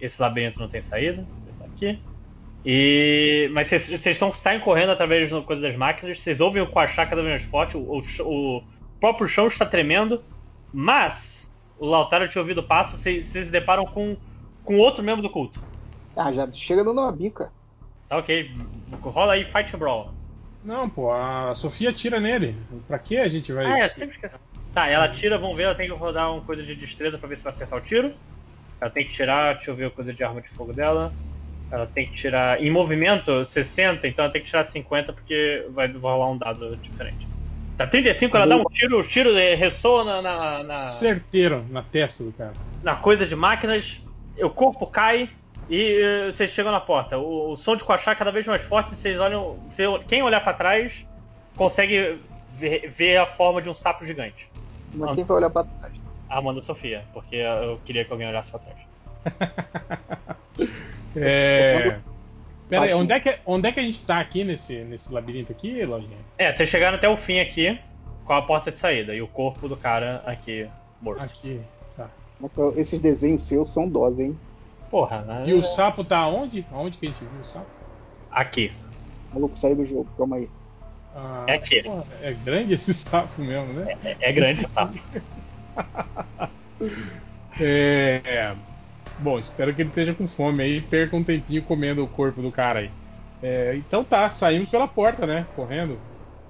Esse 0.00 0.20
labirinto 0.20 0.60
não 0.60 0.68
tem 0.68 0.80
saída. 0.80 1.26
Tá 1.58 1.64
aqui. 1.64 1.98
E, 2.64 3.48
mas 3.52 3.68
vocês 3.68 4.18
saem 4.34 4.60
correndo 4.60 4.90
através 4.92 5.30
da 5.30 5.40
coisa 5.40 5.62
das 5.62 5.76
máquinas. 5.76 6.20
Vocês 6.20 6.40
ouvem 6.40 6.62
o 6.62 6.66
coachar 6.66 7.08
cada 7.08 7.22
vez 7.22 7.40
mais 7.40 7.50
forte. 7.50 7.76
O, 7.76 7.98
o 8.20 8.58
o 8.58 8.98
próprio 9.00 9.28
chão 9.28 9.46
está 9.46 9.64
tremendo. 9.64 10.22
Mas 10.72 11.35
o 11.78 11.86
Lautaro 11.86 12.28
tinha 12.28 12.40
ouvido 12.40 12.58
o 12.58 12.66
passo. 12.66 12.96
Vocês 12.96 13.26
se 13.26 13.44
deparam 13.44 13.86
com, 13.86 14.16
com 14.64 14.78
outro 14.78 15.02
membro 15.02 15.22
do 15.22 15.30
culto. 15.30 15.60
Ah, 16.16 16.32
já 16.32 16.50
chega 16.52 16.82
dando 16.82 17.00
uma 17.00 17.12
bica. 17.12 17.52
Tá 18.08 18.16
ok. 18.18 18.50
Rola 19.02 19.34
aí 19.34 19.44
Fight 19.44 19.76
Brawl. 19.76 20.10
Não, 20.64 20.88
pô, 20.88 21.12
a 21.12 21.54
Sofia 21.54 21.92
tira 21.92 22.18
nele. 22.18 22.56
Pra 22.88 22.98
que 22.98 23.16
a 23.18 23.28
gente 23.28 23.52
vai. 23.52 23.66
Ah, 23.66 23.78
é, 23.78 23.88
sempre 23.88 24.16
esqueci. 24.16 24.36
Tá, 24.74 24.88
ela 24.88 25.08
tira, 25.08 25.38
vamos 25.38 25.56
ver, 25.56 25.64
ela 25.64 25.74
tem 25.74 25.88
que 25.88 25.94
rodar 25.94 26.30
uma 26.30 26.42
coisa 26.42 26.62
de 26.62 26.74
destreza 26.74 27.16
pra 27.16 27.28
ver 27.28 27.38
se 27.38 27.44
vai 27.44 27.52
acertar 27.52 27.78
o 27.78 27.82
tiro. 27.82 28.12
Ela 28.80 28.90
tem 28.90 29.06
que 29.06 29.12
tirar, 29.12 29.54
deixa 29.54 29.70
eu 29.70 29.74
ver 29.74 29.86
a 29.86 29.90
coisa 29.90 30.12
de 30.12 30.22
arma 30.22 30.42
de 30.42 30.48
fogo 30.50 30.72
dela. 30.72 31.12
Ela 31.70 31.86
tem 31.86 32.06
que 32.06 32.14
tirar 32.14 32.62
em 32.62 32.70
movimento 32.70 33.44
60, 33.44 34.06
então 34.06 34.24
ela 34.24 34.32
tem 34.32 34.42
que 34.42 34.48
tirar 34.48 34.64
50 34.64 35.12
porque 35.12 35.66
vai 35.70 35.88
vai 35.88 36.12
rolar 36.12 36.30
um 36.30 36.38
dado 36.38 36.76
diferente. 36.76 37.26
Tá 37.76 37.86
35, 37.86 38.36
ela 38.36 38.46
dá 38.46 38.56
um 38.56 38.64
tiro, 38.64 38.98
o 39.00 39.04
tiro 39.04 39.36
eh, 39.36 39.54
ressoa 39.54 40.02
na, 40.02 40.22
na, 40.22 40.62
na, 40.64 40.74
Certeiro 40.74 41.64
na 41.68 41.82
testa 41.82 42.24
do 42.24 42.32
cara. 42.32 42.52
na 42.82 42.94
coisa 42.96 43.26
de 43.26 43.36
máquinas, 43.36 44.00
o 44.40 44.48
corpo 44.48 44.86
cai 44.86 45.28
e 45.68 45.98
eh, 46.00 46.26
vocês 46.32 46.50
chegam 46.52 46.72
na 46.72 46.80
porta. 46.80 47.18
O, 47.18 47.52
o 47.52 47.56
som 47.56 47.76
de 47.76 47.84
coachar 47.84 48.12
é 48.14 48.16
cada 48.16 48.32
vez 48.32 48.46
mais 48.46 48.62
forte, 48.62 48.94
vocês 48.94 49.20
olham. 49.20 49.58
você- 49.70 49.84
quem 50.08 50.22
olhar 50.22 50.40
pra 50.42 50.54
trás 50.54 51.04
consegue 51.54 52.18
ver, 52.52 52.88
ver 52.88 53.18
a 53.18 53.26
forma 53.26 53.60
de 53.60 53.68
um 53.68 53.74
sapo 53.74 54.06
gigante. 54.06 54.48
Mas 54.94 55.14
quem 55.14 55.24
vai 55.24 55.36
olhar 55.36 55.50
pra 55.50 55.64
trás? 55.64 55.92
A 56.30 56.38
Amanda 56.38 56.62
Sofia, 56.62 57.04
porque 57.12 57.36
eu 57.36 57.78
queria 57.84 58.04
que 58.06 58.12
alguém 58.12 58.26
olhasse 58.28 58.50
pra 58.50 58.60
trás. 58.60 58.78
É. 61.18 61.98
Pera 62.68 62.84
aí, 62.84 62.94
onde 62.94 63.12
é, 63.12 63.20
que, 63.20 63.38
onde 63.46 63.68
é 63.68 63.72
que 63.72 63.78
a 63.80 63.82
gente 63.82 64.02
tá 64.04 64.18
aqui 64.18 64.42
nesse, 64.42 64.78
nesse 64.84 65.12
labirinto 65.12 65.52
aqui, 65.52 65.84
Lojinha? 65.84 66.18
É, 66.36 66.52
vocês 66.52 66.68
chegaram 66.68 66.96
até 66.96 67.08
o 67.08 67.16
fim 67.16 67.38
aqui, 67.38 67.78
com 68.24 68.32
a 68.32 68.42
porta 68.42 68.72
de 68.72 68.78
saída, 68.78 69.14
e 69.14 69.22
o 69.22 69.28
corpo 69.28 69.68
do 69.68 69.76
cara 69.76 70.22
aqui 70.26 70.68
morto. 71.00 71.22
Aqui, 71.22 71.60
tá. 71.96 72.08
Esses 72.76 72.98
desenhos 72.98 73.44
seus 73.44 73.70
são 73.72 73.88
dose, 73.88 74.24
hein? 74.24 74.38
Porra, 74.90 75.22
né? 75.22 75.44
E 75.46 75.54
o 75.54 75.62
sapo 75.64 76.02
tá 76.04 76.26
onde? 76.26 76.66
Aonde 76.72 76.98
que 76.98 77.06
a 77.06 77.08
gente 77.08 77.20
viu 77.20 77.40
o 77.40 77.44
sapo? 77.44 77.66
Aqui. 78.30 78.72
Maluco, 79.32 79.56
saiu 79.58 79.76
do 79.76 79.84
jogo, 79.84 80.08
calma 80.16 80.36
aí. 80.36 80.48
Ah, 81.14 81.44
É 81.46 81.54
aqui. 81.54 81.82
porra, 81.82 82.04
é 82.20 82.32
grande 82.32 82.74
esse 82.74 82.92
sapo 82.92 83.40
mesmo, 83.42 83.72
né? 83.72 83.96
É, 84.04 84.28
é 84.28 84.32
grande 84.32 84.62
esse 84.64 84.72
sapo. 84.72 84.98
É. 87.58 88.54
Bom, 89.18 89.38
espero 89.38 89.74
que 89.74 89.80
ele 89.82 89.88
esteja 89.90 90.14
com 90.14 90.26
fome 90.28 90.62
aí 90.62 90.76
e 90.76 90.80
perca 90.82 91.16
um 91.16 91.24
tempinho 91.24 91.64
comendo 91.64 92.02
o 92.04 92.08
corpo 92.08 92.42
do 92.42 92.52
cara 92.52 92.80
aí. 92.80 92.92
É, 93.40 93.76
então 93.76 94.04
tá, 94.04 94.28
saímos 94.30 94.70
pela 94.70 94.88
porta, 94.88 95.26
né? 95.26 95.48
Correndo. 95.54 96.02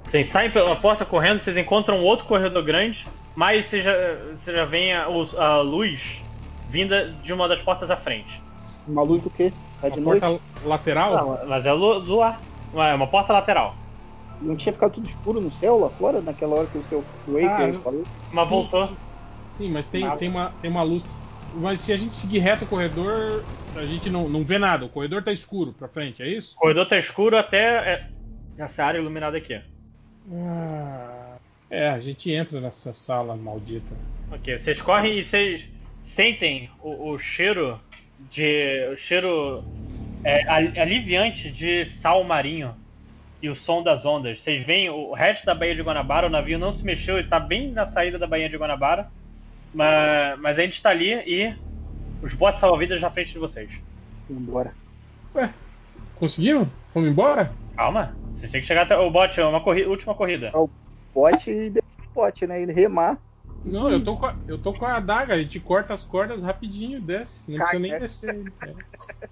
Vocês 0.07 0.29
saem 0.29 0.51
pela 0.53 0.77
porta 0.81 1.05
correndo, 1.05 1.41
vocês 1.41 1.57
encontram 1.57 2.03
outro 2.03 2.27
corredor 2.27 2.65
grande, 2.65 3.11
mas 3.35 3.67
você 3.67 3.83
já, 3.83 3.93
você 4.31 4.53
já 4.55 4.65
vem 4.65 4.93
a, 4.95 5.09
os- 5.09 5.35
a 5.35 5.61
luz 5.61 6.25
vinda 6.67 7.13
de 7.23 7.33
uma 7.33 7.49
das 7.49 7.61
portas 7.63 7.91
à 7.91 7.97
frente. 7.97 8.45
Uma 8.87 9.03
luz 9.03 9.23
do 9.23 9.31
quê? 9.31 9.53
Tá 9.81 9.89
de 9.89 9.99
Uma 9.99 10.03
porta 10.03 10.27
noite? 10.27 10.39
lateral? 10.61 11.15
Não, 11.15 11.49
mas 11.49 11.67
é 11.67 11.73
lu- 11.73 11.99
luar. 12.01 12.45
É 12.75 12.95
uma 12.95 13.11
porta 13.11 13.33
lateral. 13.33 13.77
Não 14.41 14.57
tinha 14.57 14.73
ficado 14.73 14.93
tudo 14.95 15.07
escuro 15.07 15.41
no 15.41 15.51
céu 15.51 15.79
lá 15.79 15.91
fora, 15.91 16.23
naquela 16.23 16.57
hora 16.57 16.69
que 16.69 16.79
o 16.79 16.85
seu 16.85 17.09
Waker 17.27 17.75
Ah, 17.75 17.83
falou? 17.83 18.09
Mas 18.33 18.49
Sim, 18.49 18.49
voltou. 18.49 18.99
Sim, 19.49 19.71
mas 19.71 19.89
tem, 19.91 20.13
tem, 20.13 20.29
uma, 20.29 20.51
tem 20.57 20.71
uma 20.71 20.83
luz. 20.83 21.05
Mas 21.57 21.81
se 21.81 21.93
a 21.93 21.97
gente 21.97 22.15
seguir 22.15 22.39
reto 22.39 22.65
o 22.65 22.69
corredor, 22.69 23.47
a 23.75 23.87
gente 23.87 24.11
não, 24.11 24.29
não 24.29 24.45
vê 24.45 24.59
nada. 24.59 24.85
O 24.85 24.91
corredor 24.91 25.23
tá 25.23 25.33
escuro 25.33 25.73
pra 25.73 25.89
frente, 25.89 26.23
é 26.23 26.29
isso? 26.29 26.55
O 26.57 26.61
corredor 26.61 26.87
tá 26.87 26.99
escuro 26.99 27.37
até 27.37 27.95
é, 27.95 28.07
essa 28.59 28.85
área 28.85 28.99
iluminada 28.99 29.37
aqui. 29.37 29.61
Ah, 30.33 31.37
é, 31.71 31.89
a 31.89 32.01
gente 32.01 32.31
entra 32.31 32.61
nessa 32.61 32.93
sala 32.93 33.37
maldita. 33.37 33.95
Ok, 34.31 34.59
vocês 34.59 34.81
correm 34.83 35.19
e 35.19 35.25
vocês 35.25 35.69
sentem 36.03 36.69
o, 36.81 37.11
o 37.11 37.19
cheiro 37.19 37.81
de. 38.19 38.89
o 38.93 38.97
cheiro 38.97 39.65
é, 40.25 40.43
al- 40.49 40.83
aliviante 40.83 41.51
de 41.51 41.87
sal 41.87 42.25
marinho 42.25 42.75
e 43.41 43.49
o 43.49 43.55
som 43.55 43.83
das 43.83 44.05
ondas. 44.05 44.41
Vocês 44.41 44.65
veem 44.67 44.91
o 44.91 45.13
resto 45.15 45.47
da 45.47 45.55
Baía 45.55 45.75
de 45.75 45.83
Guanabara, 45.83 46.27
o 46.27 46.31
navio 46.31 46.59
não 46.59 46.73
se 46.73 46.85
mexeu, 46.85 47.19
ele 47.19 47.29
tá 47.29 47.39
bem 47.39 47.71
na 47.73 47.85
saída 47.85 48.19
da 48.19 48.27
Baía 48.27 48.49
de 48.49 48.57
Guanabara. 48.57 49.09
Mas, 49.77 50.41
mas 50.41 50.59
a 50.59 50.63
gente 50.63 50.81
tá 50.81 50.89
ali 50.89 51.13
e 51.27 51.55
os 52.23 52.33
botes 52.33 52.61
salva-vidas 52.61 52.99
na 53.01 53.11
frente 53.11 53.33
de 53.33 53.39
vocês. 53.39 53.71
Embora. 54.29 54.75
Conseguimos? 56.15 56.69
Fomos 56.95 57.11
embora? 57.11 57.53
Calma, 57.77 58.17
vocês 58.33 58.51
têm 58.51 58.63
que 58.63 58.67
chegar 58.67 58.83
até 58.83 58.97
o 58.97 59.11
bote, 59.11 59.39
é 59.39 59.45
uma 59.45 59.61
corri- 59.61 59.85
última 59.85 60.15
corrida. 60.15 60.51
Bote 61.15 61.51
e 61.51 61.69
desce 61.69 61.99
o 62.01 62.15
bote, 62.15 62.47
né? 62.47 62.63
Ele 62.63 62.73
remar. 62.73 63.19
Não, 63.63 63.91
eu 63.91 64.03
tô, 64.03 64.17
com 64.17 64.27
a, 64.27 64.35
eu 64.49 64.57
tô 64.57 64.73
com 64.73 64.87
a 64.87 64.97
adaga, 64.97 65.35
a 65.35 65.39
gente 65.39 65.61
corta 65.61 65.93
as 65.93 66.05
cordas 66.05 66.43
rapidinho, 66.43 67.01
desce. 67.01 67.51
Não 67.51 67.59
precisa 67.59 67.81
nem 67.81 67.99
descer. 67.99 68.55
É. 68.63 68.73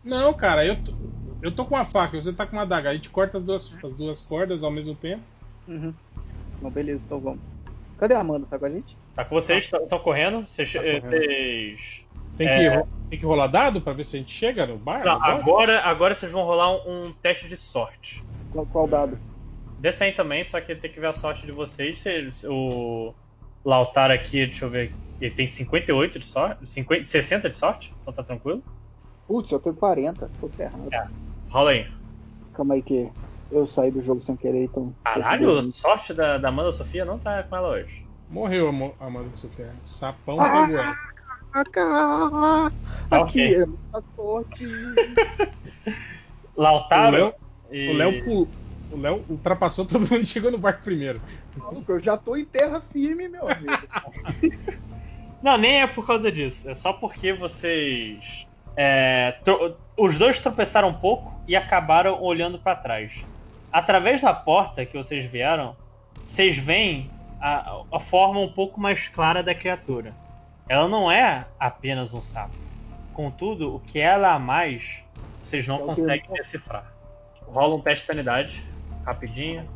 Não, 0.03 0.35
cara, 0.35 0.67
eu 0.67 0.77
tô, 0.77 0.93
eu 1.41 1.53
tô 1.53 1.65
com 1.65 1.77
a 1.77 1.85
faca, 1.85 2.21
você 2.21 2.33
tá 2.33 2.45
com 2.45 2.57
uma 2.57 2.63
adaga. 2.63 2.91
A 2.91 2.95
gente 2.95 3.09
corta 3.09 3.39
as 3.39 3.45
duas, 3.45 3.85
as 3.85 3.95
duas 3.95 4.21
cordas 4.21 4.63
ao 4.63 4.71
mesmo 4.71 4.95
tempo. 4.95 5.23
Uhum. 5.67 5.95
Então, 6.59 6.71
beleza, 6.71 7.03
então 7.07 7.19
vamos. 7.21 7.54
Cadê 7.99 8.15
a 8.15 8.21
Amanda? 8.21 8.47
Tá 8.49 8.59
com 8.59 8.67
a 8.67 8.71
gente? 8.71 8.97
Tá 9.15 9.25
com 9.25 9.35
vocês, 9.35 9.65
estão 9.73 9.99
correndo. 9.99 10.47
Vocês. 10.49 10.73
Tá 10.73 10.81
correndo. 10.81 11.07
vocês- 11.09 12.05
Tem, 12.37 12.49
É. 12.49 12.59
que, 12.59 12.77
ro- 12.77 12.89
tem 13.11 13.19
que 13.21 13.25
rolar 13.25 13.47
dado 13.47 13.81
pra 13.81 13.93
ver 13.93 14.03
se 14.05 14.17
a 14.17 14.19
gente 14.19 14.33
chega 14.33 14.67
no 14.67 14.77
bar? 14.77 15.05
Não, 15.05 15.19
no 15.19 15.25
agora, 15.25 15.81
agora 15.83 16.15
vocês 16.17 16.33
vão 16.33 16.43
rolar 16.45 16.73
um, 16.73 17.07
um 17.07 17.13
teste 17.13 17.47
de 17.47 17.57
sorte. 17.57 18.25
Qual, 18.53 18.67
qual 18.67 18.89
dado? 18.89 19.17
Desce 19.79 20.03
aí 20.03 20.13
também, 20.13 20.45
só 20.45 20.61
que 20.61 20.75
tem 20.75 20.91
que 20.91 20.99
ver 20.99 21.07
a 21.09 21.13
sorte 21.13 21.47
de 21.47 21.53
vocês. 21.53 22.01
Se- 22.01 22.49
o 22.49 23.15
Lautaro 23.65 24.13
aqui, 24.13 24.47
deixa 24.47 24.65
eu 24.65 24.71
ver, 24.71 24.93
ele 25.21 25.33
tem 25.33 25.47
58 25.47 26.19
de 26.19 26.25
sorte, 26.27 26.69
50, 26.69 27.05
60 27.05 27.49
de 27.49 27.57
sorte, 27.57 27.95
então 28.03 28.13
tá 28.13 28.23
tranquilo. 28.25 28.63
Putz, 29.29 29.53
eu 29.53 29.61
tenho 29.61 29.77
40. 29.77 30.29
Tô 30.41 30.49
ferrado. 30.49 30.89
É. 30.93 31.07
Rola 31.51 31.71
aí. 31.71 31.87
Calma 32.53 32.75
aí 32.75 32.83
que 32.83 33.09
eu 33.51 33.67
saí 33.67 33.91
do 33.91 34.03
jogo 34.03 34.21
sem 34.21 34.37
querer, 34.37 34.65
então. 34.65 34.95
Caralho, 35.05 35.59
a 35.59 35.63
sorte 35.65 36.13
da, 36.15 36.39
da 36.39 36.49
Amanda 36.49 36.73
Sofia 36.73 37.05
não 37.05 37.19
tá 37.19 37.43
com 37.43 37.57
ela 37.57 37.69
hoje. 37.71 38.05
Morreu 38.29 38.69
a 38.99 39.07
Amanda 39.07 39.35
Sofia. 39.35 39.75
Sapão 39.85 40.41
Ah! 40.41 40.67
pegou 40.67 40.79
ela. 40.81 40.95
Caraca! 41.73 42.73
Aqui 43.11 43.55
é 43.55 43.67
muita 43.67 44.03
sorte. 44.15 44.67
Lautaro. 46.57 47.17
O 47.17 47.19
Léo- 47.19 47.35
e- 47.71 47.89
O 47.91 47.93
Léo 47.97 48.25
pul- 48.25 48.51
O 48.91 48.97
Léo 48.97 49.25
ultrapassou 49.29 49.85
todo 49.87 50.01
mundo 50.01 50.19
e 50.23 50.27
chegou 50.27 50.51
no 50.51 50.59
barco 50.59 50.83
primeiro. 50.85 51.21
Maluco, 51.57 51.93
eu 51.93 52.01
já 52.01 52.17
tô 52.17 52.37
em 52.37 52.45
terra 52.45 52.81
firme, 52.93 53.29
meu 53.29 53.49
amigo. 53.49 53.73
Não, 55.43 55.59
nem 55.59 55.83
é 55.83 55.87
por 55.87 56.07
causa 56.07 56.31
disso. 56.31 56.69
É 56.71 56.75
só 56.75 56.93
porque 56.93 57.33
vocês. 57.33 58.47
é, 58.77 59.39
os 59.99 60.17
dois 60.19 60.39
tropeçaram 60.39 60.89
um 60.89 60.95
pouco 60.95 61.43
e 61.47 61.55
acabaram 61.57 62.23
olhando 62.23 62.59
pra 62.59 62.75
trás. 62.77 63.13
Através 63.75 64.21
da 64.23 64.33
porta 64.33 64.87
que 64.87 64.97
vocês 64.97 65.25
vieram, 65.29 65.77
vocês 66.25 66.57
veem 66.57 67.11
a, 67.41 67.83
a 67.93 67.99
forma 67.99 68.39
um 68.39 68.53
pouco 68.53 68.81
mais 68.81 69.09
clara 69.09 69.43
da 69.43 69.53
criatura. 69.53 70.15
Ela 70.69 70.87
não 70.89 71.11
é 71.11 71.45
apenas 71.59 72.15
um 72.15 72.23
sapo. 72.23 72.55
Contudo, 73.13 73.75
o 73.75 73.81
que 73.81 73.99
ela 73.99 74.29
é 74.29 74.31
a 74.31 74.39
mais, 74.39 75.03
vocês 75.43 75.67
não 75.67 75.77
É 75.83 75.87
conseguem 75.87 76.21
que- 76.23 76.35
decifrar. 76.35 76.93
Rola 77.49 77.75
um 77.75 77.81
teste 77.81 78.03
de 78.03 78.07
sanidade, 78.07 78.63
rapidinho. 79.05 79.69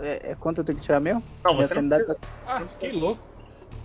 É, 0.00 0.32
é 0.32 0.34
quanto 0.34 0.58
eu 0.58 0.64
tenho 0.64 0.78
que 0.78 0.84
tirar 0.84 0.98
mesmo? 0.98 1.22
Não, 1.44 1.54
Minha 1.54 1.68
você 1.68 1.80
não 1.80 1.88
precisa. 1.88 2.18
Ah, 2.44 2.60
fiquei 2.66 2.90
louco. 2.92 3.22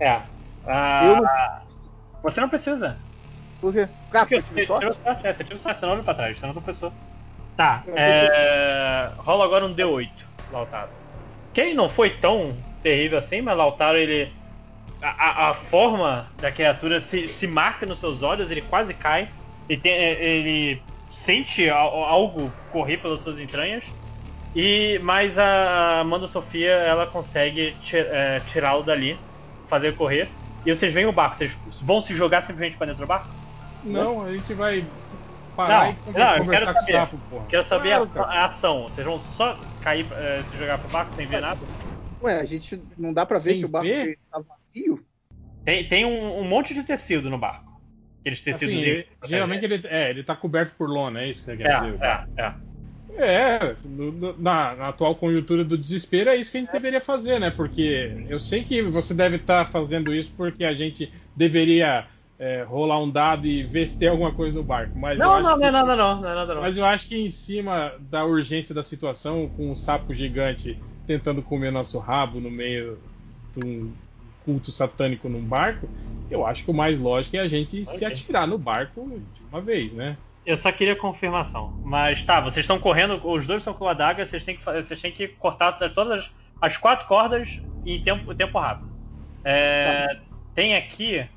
É. 0.00 0.22
Ah, 0.66 1.04
Eu 1.04 2.20
Você 2.22 2.40
não 2.40 2.48
precisa. 2.48 2.98
Por 3.60 3.72
quê? 3.72 3.88
Ah, 4.10 4.18
Porque 4.20 4.34
eu 4.34 4.42
tive 4.42 4.60
você 4.62 4.66
sorte? 4.66 4.80
tirou 4.80 4.94
sorte, 5.04 5.26
é, 5.26 5.32
você 5.32 5.44
tirou 5.44 5.58
sorte, 5.60 5.78
você 5.78 5.86
não 5.86 5.92
olha 5.92 6.02
pra 6.02 6.14
trás, 6.14 6.36
você 6.38 6.46
não 6.46 6.52
tropeçou. 6.52 6.92
Tá, 7.56 7.86
Eu 7.86 7.94
é... 7.96 9.14
rola 9.18 9.44
agora 9.44 9.64
um 9.66 9.74
D8, 9.74 10.24
Lautaro. 10.50 10.92
Quem 11.52 11.74
não 11.74 11.88
foi 11.88 12.18
tão 12.20 12.64
terrível 12.82 13.18
assim, 13.18 13.40
mas 13.42 13.56
Lautaro, 13.56 13.98
ele... 13.98 14.34
A, 15.02 15.48
a- 15.48 15.50
a 15.50 15.54
forma 15.54 16.32
da 16.38 16.52
criatura 16.52 17.00
se, 17.00 17.28
se 17.28 17.46
marca 17.46 17.86
nos 17.86 18.00
seus 18.00 18.22
olhos, 18.22 18.50
ele 18.50 18.62
quase 18.62 18.94
cai. 18.94 19.30
Ele, 19.68 19.80
tem- 19.80 19.94
ele 19.94 20.86
sente 21.10 21.68
al- 21.70 22.04
algo 22.04 22.60
correr 22.68 22.98
pelas 22.98 23.22
suas 23.22 23.38
entranhas. 23.38 23.84
E 24.54 24.98
Mas 25.02 25.38
a 25.38 26.00
Amanda 26.00 26.26
Sofia, 26.28 26.70
ela 26.72 27.06
consegue 27.06 27.78
ti- 27.80 27.96
é, 27.98 28.40
tirá-lo 28.40 28.84
dali, 28.84 29.22
fazer 29.66 29.88
ele 29.88 29.96
correr. 29.96 30.38
E 30.64 30.74
vocês 30.74 30.92
veem 30.94 31.06
o 31.06 31.12
barco, 31.12 31.36
vocês 31.36 31.58
vão 31.82 32.00
se 32.02 32.14
jogar 32.14 32.42
simplesmente 32.42 32.76
pra 32.78 32.86
dentro 32.88 33.04
do 33.04 33.08
barco? 33.08 33.28
Não, 33.82 34.22
a 34.22 34.32
gente 34.34 34.52
vai 34.54 34.92
parar 35.56 35.90
Não, 35.90 35.90
e 35.90 35.96
não, 36.14 36.36
eu 36.36 36.44
conversar 36.44 36.48
quero 36.48 36.66
com 36.74 36.80
o 36.80 36.82
saber. 36.86 36.92
sapo, 36.92 37.18
porra. 37.28 37.48
Quero 37.48 37.64
saber 37.64 37.92
Claro, 37.92 38.12
a, 38.16 38.22
a 38.22 38.46
ação. 38.46 38.82
Vocês 38.84 39.06
vão 39.06 39.18
só 39.18 39.56
cair, 39.80 40.10
eh, 40.12 40.42
se 40.42 40.56
jogar 40.56 40.78
pro 40.78 40.88
barco 40.88 41.14
sem 41.14 41.26
ver 41.28 41.40
nada? 41.40 41.68
Ué, 42.22 42.38
a 42.40 42.44
gente 42.44 42.76
não 42.96 43.12
dá 43.12 43.26
pra 43.26 43.38
ver 43.38 43.54
Sem 43.54 43.60
se 43.60 43.66
o 43.66 43.68
barco 43.68 43.90
ver? 43.90 44.18
tá 44.30 44.40
vazio? 44.40 45.06
Tem, 45.64 45.88
tem 45.88 46.04
um, 46.06 46.40
um 46.40 46.44
monte 46.44 46.74
de 46.74 46.84
tecido 46.84 47.30
no 47.30 47.38
barco. 47.38 47.70
Aqueles 48.20 48.42
tecidos. 48.42 48.74
Assim, 48.74 48.80
ele- 48.82 49.06
geralmente 49.22 49.64
ele, 49.64 49.86
é, 49.88 50.10
ele 50.10 50.22
tá 50.24 50.34
coberto 50.36 50.74
por 50.76 50.88
lona, 50.88 51.22
é 51.22 51.28
isso 51.28 51.40
que 51.40 51.50
você 51.52 51.56
quer 51.56 51.68
dizer? 51.68 52.00
É, 52.00 52.08
é, 52.08 52.24
é. 52.46 52.54
É, 53.18 53.76
no- 53.84 54.12
no- 54.12 54.36
na, 54.38 54.74
na 54.74 54.88
atual 54.88 55.16
conjuntura 55.16 55.64
do 55.64 55.78
desespero 55.78 56.28
é 56.30 56.36
isso 56.36 56.50
que 56.52 56.58
a 56.58 56.60
gente 56.60 56.72
deveria 56.72 57.00
fazer, 57.00 57.38
né? 57.40 57.50
Porque 57.50 58.24
eu 58.28 58.38
sei 58.38 58.62
que 58.64 58.82
você 58.82 59.14
deve 59.14 59.36
estar 59.36 59.64
fazendo 59.70 60.12
isso 60.14 60.34
porque 60.36 60.64
a 60.64 60.74
gente 60.74 61.12
deveria 61.34 62.06
é, 62.38 62.62
rolar 62.62 63.00
um 63.02 63.10
dado 63.10 63.46
e 63.46 63.62
ver 63.62 63.86
se 63.86 63.98
tem 63.98 64.08
alguma 64.08 64.32
coisa 64.32 64.54
no 64.54 64.64
barco. 64.64 64.98
Mas 64.98 65.24
eu 65.24 65.28
Não, 65.28 65.32
acho 65.32 65.42
não, 65.42 65.56
não 65.58 65.66
é 65.66 65.70
não, 65.96 66.20
não 66.20 66.28
é 66.30 66.34
nada 66.34 66.54
não. 66.54 66.62
Mas 66.62 66.76
eu 66.76 66.84
acho 66.84 67.08
que 67.08 67.16
em 67.16 67.30
cima 67.30 67.94
da 68.00 68.24
urgência 68.24 68.74
da 68.74 68.82
situação, 68.82 69.48
com 69.48 69.70
um 69.70 69.74
sapo 69.76 70.12
gigante 70.14 70.78
tentando 71.06 71.42
comer 71.42 71.70
nosso 71.70 71.98
rabo 71.98 72.40
no 72.40 72.50
meio 72.50 72.98
de 73.54 73.60
um 73.60 73.94
culto 74.40 74.70
satânico 74.72 75.28
num 75.28 75.44
barco, 75.46 75.88
eu 76.30 76.44
acho 76.46 76.64
que 76.64 76.70
o 76.70 76.74
mais 76.74 76.98
lógico 76.98 77.36
é 77.36 77.40
a 77.40 77.48
gente 77.48 77.84
se 77.84 78.04
Ok. 78.04 78.06
atirar 78.06 78.46
no 78.46 78.58
barco 78.58 79.00
de 79.32 79.44
uma 79.44 79.60
vez, 79.60 79.92
né? 79.92 80.18
Eu 80.44 80.56
só 80.56 80.70
queria 80.70 80.94
confirmação. 80.96 81.74
Mas 81.82 82.24
tá, 82.24 82.40
vocês 82.40 82.64
estão 82.64 82.78
correndo, 82.78 83.20
os 83.28 83.46
dois 83.46 83.60
estão 83.62 83.74
com 83.74 83.86
a 83.88 83.90
adaga, 83.90 84.24
vocês 84.24 84.44
têm 84.44 84.56
que, 84.56 84.64
vocês 84.64 85.00
têm 85.00 85.12
que 85.12 85.28
cortar 85.28 85.72
todas 85.92 86.20
as, 86.20 86.30
as 86.60 86.76
quatro 86.76 87.06
cordas 87.06 87.60
em 87.84 88.00
tempo, 88.00 88.32
tempo 88.34 88.58
rápido. 88.58 88.88
É, 89.44 90.06
Tem 90.54 90.76
aqui 90.76 91.28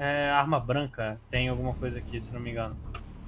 é, 0.00 0.30
arma 0.30 0.58
branca, 0.58 1.20
tem 1.30 1.48
alguma 1.48 1.74
coisa 1.74 1.98
aqui, 1.98 2.20
se 2.20 2.32
não 2.32 2.40
me 2.40 2.50
engano. 2.50 2.74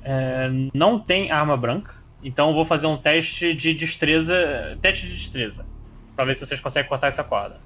É, 0.02 0.50
não 0.72 0.98
tem 0.98 1.30
arma 1.30 1.56
branca, 1.56 1.94
então 2.24 2.48
eu 2.48 2.54
vou 2.54 2.64
fazer 2.64 2.86
um 2.86 2.96
teste 2.96 3.54
de 3.54 3.74
destreza. 3.74 4.78
Teste 4.80 5.06
de 5.06 5.14
destreza. 5.14 5.66
Pra 6.16 6.24
ver 6.24 6.34
se 6.34 6.46
vocês 6.46 6.60
conseguem 6.60 6.88
cortar 6.88 7.08
essa 7.08 7.22
corda. 7.22 7.60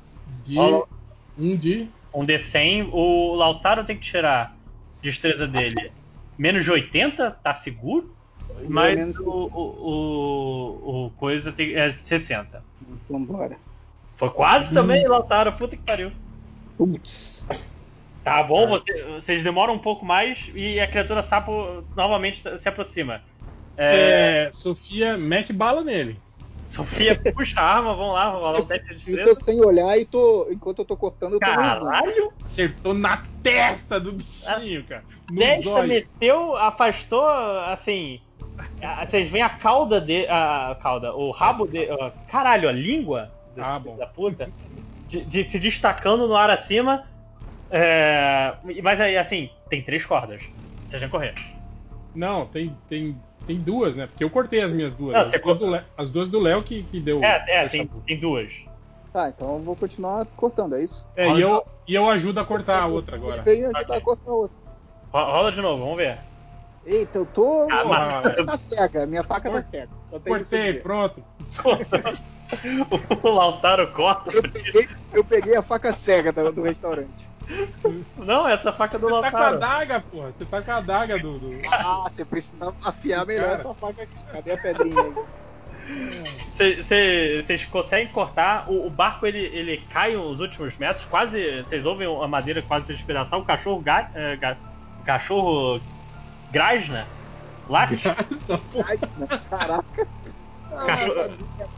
De 0.44 0.58
um 0.58 1.56
de. 1.56 1.88
um 2.12 2.24
D100. 2.24 2.88
O 2.92 3.34
Lautaro 3.36 3.84
tem 3.84 3.96
que 3.96 4.02
tirar 4.02 4.56
destreza 5.00 5.46
dele 5.46 5.92
menos 6.36 6.64
de 6.64 6.70
80, 6.70 7.30
tá 7.42 7.54
seguro? 7.54 8.14
Mas 8.68 8.96
menos 8.96 9.18
o, 9.18 9.24
o, 9.24 9.62
o, 9.84 11.06
o 11.06 11.10
coisa 11.10 11.52
tem, 11.52 11.74
é 11.74 11.92
60. 11.92 12.62
Vambora. 13.08 13.56
Foi 14.16 14.30
quase 14.30 14.72
também, 14.72 15.06
Lautaro. 15.06 15.52
Puta 15.52 15.76
que 15.76 15.82
pariu. 15.82 16.10
Putz. 16.76 17.44
Tá 18.26 18.42
bom, 18.42 18.66
você- 18.66 19.04
vocês 19.04 19.44
demoram 19.44 19.74
um 19.74 19.78
pouco 19.78 20.04
mais 20.04 20.50
e 20.52 20.80
a 20.80 20.86
criatura 20.88 21.22
sapo 21.22 21.84
novamente 21.94 22.42
se 22.58 22.68
aproxima. 22.68 23.22
É, 23.76 24.48
É, 24.48 24.50
Sofia 24.52 25.16
mete 25.16 25.52
bala 25.52 25.80
nele. 25.84 26.20
Sofia 26.64 27.14
puxa 27.36 27.60
a 27.60 27.76
arma, 27.76 27.94
vamos 27.94 28.14
lá, 28.14 28.30
vamos 28.30 28.42
rolar 28.42 28.62
teste 28.66 28.96
de 28.96 29.16
Eu 29.20 29.28
tô 29.28 29.40
sem 29.40 29.64
olhar 29.64 29.96
e 29.96 30.04
tô. 30.04 30.48
Enquanto 30.50 30.80
eu 30.80 30.84
tô 30.84 30.96
cortando, 30.96 31.34
eu 31.34 31.38
tô. 31.38 31.46
Caralho! 31.46 32.32
Acertou 32.44 32.92
na 32.94 33.22
testa 33.44 34.00
do 34.00 34.10
bichinho, 34.10 34.82
cara. 34.84 35.04
Desta 35.30 35.62
zóio. 35.62 35.86
meteu, 35.86 36.56
afastou, 36.56 37.24
assim. 37.68 38.20
a- 38.82 39.06
Vocês 39.06 39.30
veem 39.30 39.44
a 39.44 39.50
cauda 39.50 40.00
de. 40.00 40.26
A 40.26 40.76
cauda, 40.82 41.14
o 41.14 41.30
rabo 41.30 41.68
de. 41.68 41.88
ah, 41.88 42.10
Caralho, 42.28 42.68
a 42.68 42.72
língua 42.72 43.30
desse 43.54 43.68
Ah, 43.68 43.78
da 43.96 44.06
puta. 44.08 44.50
De, 45.06 45.24
de 45.24 45.44
se 45.44 45.60
destacando 45.60 46.26
no 46.26 46.34
ar 46.34 46.50
acima. 46.50 47.04
É, 47.70 48.54
mas 48.82 49.00
aí, 49.00 49.16
assim, 49.16 49.50
tem 49.68 49.82
três 49.82 50.04
cordas. 50.04 50.42
Vocês 50.88 51.00
vão 51.02 51.10
correr. 51.10 51.34
Não, 52.14 52.46
tem, 52.46 52.76
tem, 52.88 53.20
tem 53.46 53.60
duas, 53.60 53.96
né? 53.96 54.06
Porque 54.06 54.22
eu 54.24 54.30
cortei 54.30 54.62
as 54.62 54.72
minhas 54.72 54.94
duas. 54.94 55.14
Não, 55.14 55.22
as, 55.22 55.40
duas 55.42 55.58
do 55.58 55.70
Léo, 55.70 55.84
as 55.96 56.10
duas 56.10 56.30
do 56.30 56.40
Léo 56.40 56.62
que, 56.62 56.84
que 56.84 57.00
deu. 57.00 57.22
É, 57.22 57.44
é, 57.48 57.68
tem, 57.68 57.86
tem 58.06 58.18
duas. 58.18 58.52
Tá, 59.12 59.28
então 59.28 59.54
eu 59.54 59.62
vou 59.62 59.74
continuar 59.74 60.26
cortando, 60.36 60.76
é 60.76 60.84
isso? 60.84 61.04
É, 61.16 61.28
e 61.30 61.40
eu, 61.40 61.64
e 61.88 61.94
eu 61.94 62.08
ajudo 62.08 62.38
a 62.38 62.44
cortar 62.44 62.82
a 62.82 62.86
outra 62.86 63.16
agora. 63.16 63.42
Vem 63.42 63.64
ajudar 63.64 63.96
a 63.96 64.00
cortar 64.00 64.30
a 64.30 64.34
outra. 64.34 64.56
Ro- 65.12 65.24
Rola 65.24 65.52
de 65.52 65.60
novo, 65.60 65.82
vamos 65.82 65.96
ver. 65.96 66.18
Eita, 66.84 67.18
eu 67.18 67.26
tô. 67.26 67.62
Ah, 67.70 67.84
minha 67.84 67.84
mas- 67.84 68.22
faca 68.22 68.44
tá 68.44 68.58
cega, 68.58 69.06
minha 69.06 69.24
faca 69.24 69.50
tá 69.50 69.62
cega. 69.62 69.88
A 70.12 70.20
Cortei, 70.20 70.74
pronto. 70.74 71.24
o 73.22 73.28
Lautaro 73.28 73.92
corta. 73.92 74.30
Eu 74.32 74.42
peguei, 74.42 74.88
eu 75.12 75.24
peguei 75.24 75.56
a 75.56 75.62
faca 75.62 75.92
cega 75.92 76.32
do 76.32 76.62
restaurante. 76.62 77.28
Não, 78.16 78.48
essa 78.48 78.72
faca 78.72 78.98
do 78.98 79.08
Você 79.08 79.22
tá 79.22 79.30
com 79.30 79.36
a 79.36 79.48
adaga, 79.48 80.00
porra. 80.00 80.32
Você 80.32 80.44
tá 80.44 80.62
com 80.62 80.70
a 80.72 80.76
adaga 80.76 81.18
do. 81.18 81.38
do- 81.38 81.60
Ah, 81.70 82.04
você 82.08 82.24
precisa 82.24 82.74
afiar 82.84 83.24
melhor 83.26 83.48
Cara. 83.56 83.60
essa 83.60 83.74
faca 83.74 84.02
aqui. 84.02 84.24
Cadê 84.26 84.52
a 84.52 84.58
pedrinha 84.58 85.00
aí? 85.02 85.14
Vocês 87.42 87.64
conseguem 87.66 88.08
cortar, 88.12 88.68
o, 88.70 88.86
o 88.86 88.90
barco 88.90 89.26
ele, 89.26 89.38
ele 89.38 89.76
cai 89.92 90.16
os 90.16 90.40
últimos 90.40 90.76
metros, 90.78 91.04
quase. 91.04 91.62
Vocês 91.62 91.86
ouvem 91.86 92.06
a 92.06 92.26
madeira 92.26 92.62
quase 92.62 92.86
se 92.86 92.92
despedaçar, 92.94 93.38
o 93.38 93.44
cachorro 93.44 93.80
ga, 93.80 94.10
é, 94.14 94.36
ga- 94.36 94.58
cachorro 95.04 95.80
grasna, 96.50 97.08
late. 97.68 98.02
Ai, 98.84 98.98
Caraca. 99.48 100.08
Ah, 100.68 100.84
Cachorro- 100.84 101.14
tadinha. 101.14 101.68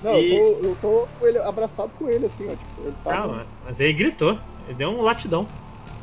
Não, 0.00 0.16
E- 0.16 0.32
eu 0.32 0.76
tô, 0.76 1.00
eu 1.00 1.08
tô 1.20 1.26
ele, 1.26 1.38
abraçado 1.38 1.90
com 1.90 2.08
ele, 2.08 2.26
assim, 2.26 2.48
ó. 2.48 2.54
Tipo, 2.54 2.82
ele 2.86 2.96
tá, 3.02 3.26
Não, 3.26 3.46
mas 3.64 3.80
ele 3.80 3.92
gritou, 3.94 4.38
ele 4.68 4.76
deu 4.76 4.90
um 4.90 5.00
latidão. 5.02 5.50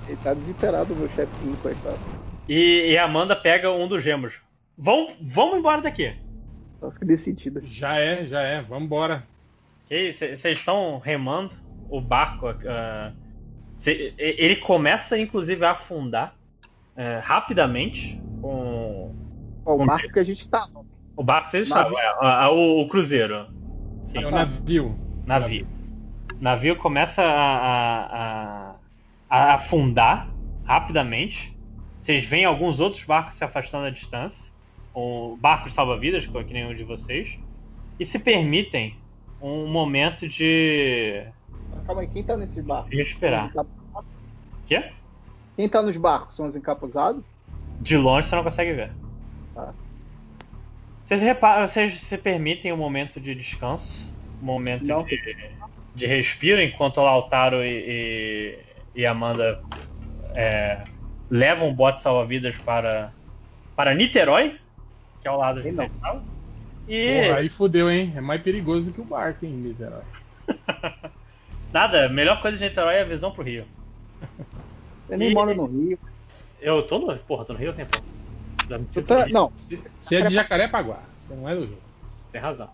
ele 0.05 0.17
tá 0.17 0.33
desesperado, 0.33 0.95
meu 0.95 1.07
chefinho, 1.09 1.57
coitado. 1.57 2.01
E, 2.47 2.91
e 2.91 2.97
a 2.97 3.05
Amanda 3.05 3.35
pega 3.35 3.71
um 3.71 3.87
dos 3.87 4.03
gemos. 4.03 4.33
Vão, 4.77 5.15
vamos 5.21 5.59
embora 5.59 5.81
daqui. 5.81 6.15
Acho 6.81 6.99
que 6.99 7.17
sentido. 7.17 7.61
Já 7.63 7.97
é, 7.99 8.27
já 8.27 8.41
é. 8.41 8.61
Vambora. 8.61 9.27
Vocês 9.89 10.45
estão 10.45 10.99
remando 10.99 11.53
o 11.89 12.01
barco. 12.01 12.47
ah, 12.67 13.13
cê- 13.77 14.15
ele 14.17 14.57
começa, 14.57 15.17
inclusive, 15.17 15.63
a 15.65 15.71
afundar 15.71 16.35
eh, 16.95 17.19
rapidamente 17.19 18.21
com 18.41 19.15
Ó, 19.65 19.73
o 19.75 19.77
Com- 19.77 19.85
barco 19.87 20.11
que 20.13 20.19
a 20.19 20.23
gente 20.23 20.47
tá. 20.49 20.67
ó. 20.73 20.83
o 21.15 21.23
barco. 21.23 21.49
Vocês 21.49 21.67
estavam, 21.67 21.97
é, 21.99 22.47
o, 22.49 22.81
o 22.81 22.87
cruzeiro. 22.89 23.47
Sim, 24.05 24.23
É 24.23 24.27
o 24.27 24.31
navio. 24.31 24.97
navio. 25.25 25.67
Navio 26.39 26.75
começa 26.75 27.21
a, 27.23 28.05
a- 28.05 28.75
a- 29.29 29.53
afundar 29.55 30.29
rapidamente. 30.65 31.55
Vocês 32.01 32.23
veem 32.23 32.45
alguns 32.45 32.79
outros 32.79 33.03
barcos 33.03 33.35
se 33.35 33.43
afastando 33.43 33.85
à 33.85 33.89
distância. 33.89 34.51
Um, 34.95 35.35
barcos 35.41 35.73
salva-vidas, 35.73 36.25
que 36.25 36.53
nem 36.53 36.65
um 36.67 36.73
de 36.73 36.83
vocês. 36.83 37.37
E 37.99 38.05
se 38.05 38.17
permitem 38.19 38.95
um 39.41 39.67
momento 39.67 40.27
de 40.27 41.23
Calma 41.85 42.01
aí, 42.01 42.07
quem 42.07 42.23
tá 42.23 42.35
nesses 42.37 42.63
barcos? 42.63 42.89
de 42.89 42.97
respirar. 42.97 43.51
Quê? 44.65 44.91
Quem 45.55 45.67
tá 45.69 45.81
nos 45.81 45.95
barcos? 45.97 46.35
São 46.35 46.47
os 46.47 46.55
encapuzados? 46.55 47.23
De 47.81 47.97
longe 47.97 48.27
você 48.27 48.35
não 48.35 48.43
consegue 48.43 48.73
ver. 48.73 48.91
Tá. 49.53 49.73
Vocês, 51.03 51.21
reparam, 51.21 51.67
vocês 51.67 51.99
se 52.01 52.17
permitem 52.17 52.71
um 52.73 52.77
momento 52.77 53.19
de 53.19 53.35
descanso, 53.35 54.07
um 54.41 54.45
momento 54.45 54.85
Não. 54.85 55.03
de, 55.03 55.15
de 55.95 56.07
respiro, 56.07 56.61
enquanto 56.61 56.97
o 56.99 57.03
Lautaro 57.03 57.63
e, 57.63 58.59
e, 58.95 59.01
e 59.01 59.05
Amanda 59.07 59.59
é, 60.35 60.87
levam 61.29 61.69
o 61.69 61.75
bote 61.75 62.01
salva-vidas 62.01 62.57
para, 62.59 63.15
para 63.75 63.95
Niterói, 63.95 64.59
que 65.21 65.27
é 65.27 65.31
ao 65.31 65.39
lado 65.39 65.63
de 65.63 65.69
estavam. 65.69 65.91
E 66.87 67.03
Porra, 67.03 67.35
aí 67.37 67.49
fudeu, 67.49 67.89
hein? 67.91 68.13
É 68.15 68.21
mais 68.21 68.41
perigoso 68.41 68.85
do 68.85 68.93
que 68.93 69.01
o 69.01 69.05
barco, 69.05 69.45
hein, 69.45 69.53
Niterói. 69.57 70.05
nada, 71.71 72.05
a 72.05 72.09
melhor 72.09 72.41
coisa 72.41 72.57
de 72.57 72.63
Niterói 72.65 72.95
é 72.95 73.01
a 73.01 73.05
visão 73.05 73.31
pro 73.31 73.43
Rio. 73.43 73.67
Você 75.05 75.17
nem 75.17 75.31
E- 75.31 75.33
mora 75.33 75.53
no 75.53 75.65
Rio. 75.67 75.99
Eu 76.59 76.87
tô 76.87 76.99
no. 76.99 77.17
Porra, 77.25 77.45
tô 77.45 77.53
no 77.53 77.59
Rio 77.59 77.71
há 77.71 77.73
tempo. 77.75 77.93
Tá-. 79.05 79.27
Não, 79.29 79.51
Você 79.99 80.15
é 80.17 80.21
de 80.21 80.33
Jacarepaguá, 80.33 81.13
você 81.17 81.35
não 81.35 81.47
é 81.49 81.55
do 81.55 81.65
Rio. 81.65 81.83
Tem 82.31 82.41
razão. 82.41 82.71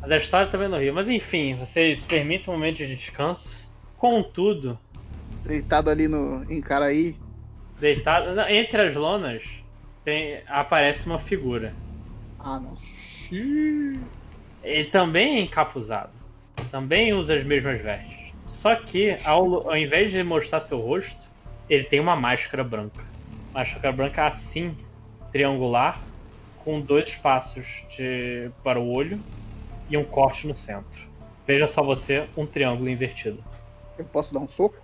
Mas 0.00 0.10
a 0.10 0.16
história 0.16 0.46
também 0.46 0.68
no 0.68 0.78
Rio. 0.78 0.94
Mas 0.94 1.08
enfim, 1.08 1.56
vocês 1.56 2.04
permitem 2.04 2.52
um 2.52 2.56
momento 2.56 2.78
de 2.78 2.96
descanso. 2.96 3.66
Contudo, 3.96 4.78
deitado 5.44 5.90
ali 5.90 6.06
no, 6.06 6.44
em 6.48 6.60
Caraí. 6.60 7.16
deitado 7.80 8.38
entre 8.48 8.82
as 8.82 8.94
lonas, 8.94 9.42
tem, 10.04 10.40
aparece 10.46 11.06
uma 11.06 11.18
figura. 11.18 11.74
Ah, 12.38 12.60
não. 12.60 12.74
Ele 14.62 14.84
também 14.90 15.38
é 15.38 15.40
encapuzado. 15.40 16.12
Também 16.70 17.12
usa 17.12 17.34
as 17.34 17.44
mesmas 17.44 17.80
vestes. 17.80 18.32
Só 18.46 18.74
que, 18.76 19.16
ao, 19.24 19.68
ao 19.68 19.76
invés 19.76 20.10
de 20.12 20.22
mostrar 20.22 20.60
seu 20.60 20.80
rosto, 20.80 21.26
ele 21.68 21.84
tem 21.84 22.00
uma 22.00 22.16
máscara 22.16 22.64
branca. 22.64 23.04
Máscara 23.52 23.92
branca 23.92 24.26
assim, 24.26 24.76
triangular, 25.32 26.00
com 26.68 26.82
dois 26.82 27.08
espaços 27.08 27.64
de, 27.96 28.50
para 28.62 28.78
o 28.78 28.90
olho 28.92 29.24
e 29.88 29.96
um 29.96 30.04
corte 30.04 30.46
no 30.46 30.54
centro. 30.54 31.00
Veja 31.46 31.66
só 31.66 31.82
você, 31.82 32.28
um 32.36 32.44
triângulo 32.44 32.90
invertido. 32.90 33.42
Eu 33.96 34.04
posso 34.04 34.34
dar 34.34 34.40
um 34.40 34.48
soco? 34.48 34.76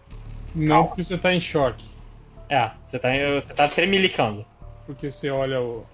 Não, 0.54 0.86
porque 0.86 1.04
você 1.04 1.18
tá 1.18 1.34
em 1.34 1.42
choque. 1.42 1.84
É, 2.48 2.70
você 2.86 2.98
tá, 2.98 3.10
você 3.38 3.52
tá 3.52 3.68
tremelicando. 3.68 4.46
Porque 4.86 5.10
você 5.10 5.28
olha 5.28 5.60
o. 5.60 5.84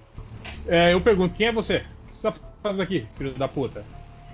É, 0.68 0.92
eu 0.92 1.00
pergunto, 1.00 1.34
quem 1.34 1.48
é 1.48 1.52
você? 1.52 1.78
O 2.06 2.10
que 2.12 2.16
você 2.16 2.30
tá 2.30 2.38
fazendo 2.62 2.82
aqui, 2.82 3.08
filho 3.18 3.32
da 3.32 3.48
puta? 3.48 3.84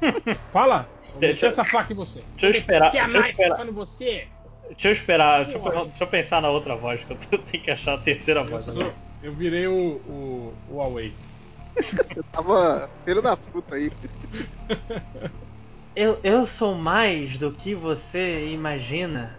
Fala! 0.52 0.86
Eu 1.14 1.20
Deixa- 1.20 1.46
essa 1.46 1.64
faca 1.64 1.90
em 1.90 1.96
você. 1.96 2.22
Deixa 2.38 2.48
eu 2.48 2.50
esperar. 2.50 2.90
Que 2.90 2.98
a 2.98 3.04
Deixa 3.04 3.16
eu 3.16 3.20
mais 3.22 3.30
esperar, 3.30 3.56
fazendo 3.56 3.72
você? 3.72 4.28
deixa 4.68 4.88
eu, 4.88 4.92
esperar 4.92 5.44
deixa, 5.46 5.58
eu, 5.58 5.86
deixa 5.86 6.04
eu 6.04 6.08
pensar 6.08 6.42
na 6.42 6.50
outra 6.50 6.76
voz, 6.76 7.02
que 7.02 7.12
eu 7.14 7.16
tenho 7.50 7.62
que 7.64 7.70
achar 7.70 7.94
a 7.94 7.98
terceira 7.98 8.40
Eu, 8.40 8.46
voz. 8.46 8.66
sou, 8.66 8.92
eu 9.22 9.32
virei 9.32 9.66
o, 9.66 9.96
o, 10.06 10.54
o 10.68 10.76
Huawei. 10.76 11.14
Eu 12.16 12.24
tava 12.24 12.90
feira 13.04 13.20
da 13.22 13.36
fruta 13.36 13.74
aí. 13.74 13.90
Eu, 15.94 16.18
eu 16.22 16.46
sou 16.46 16.74
mais 16.74 17.38
do 17.38 17.52
que 17.52 17.74
você 17.74 18.48
imagina. 18.50 19.38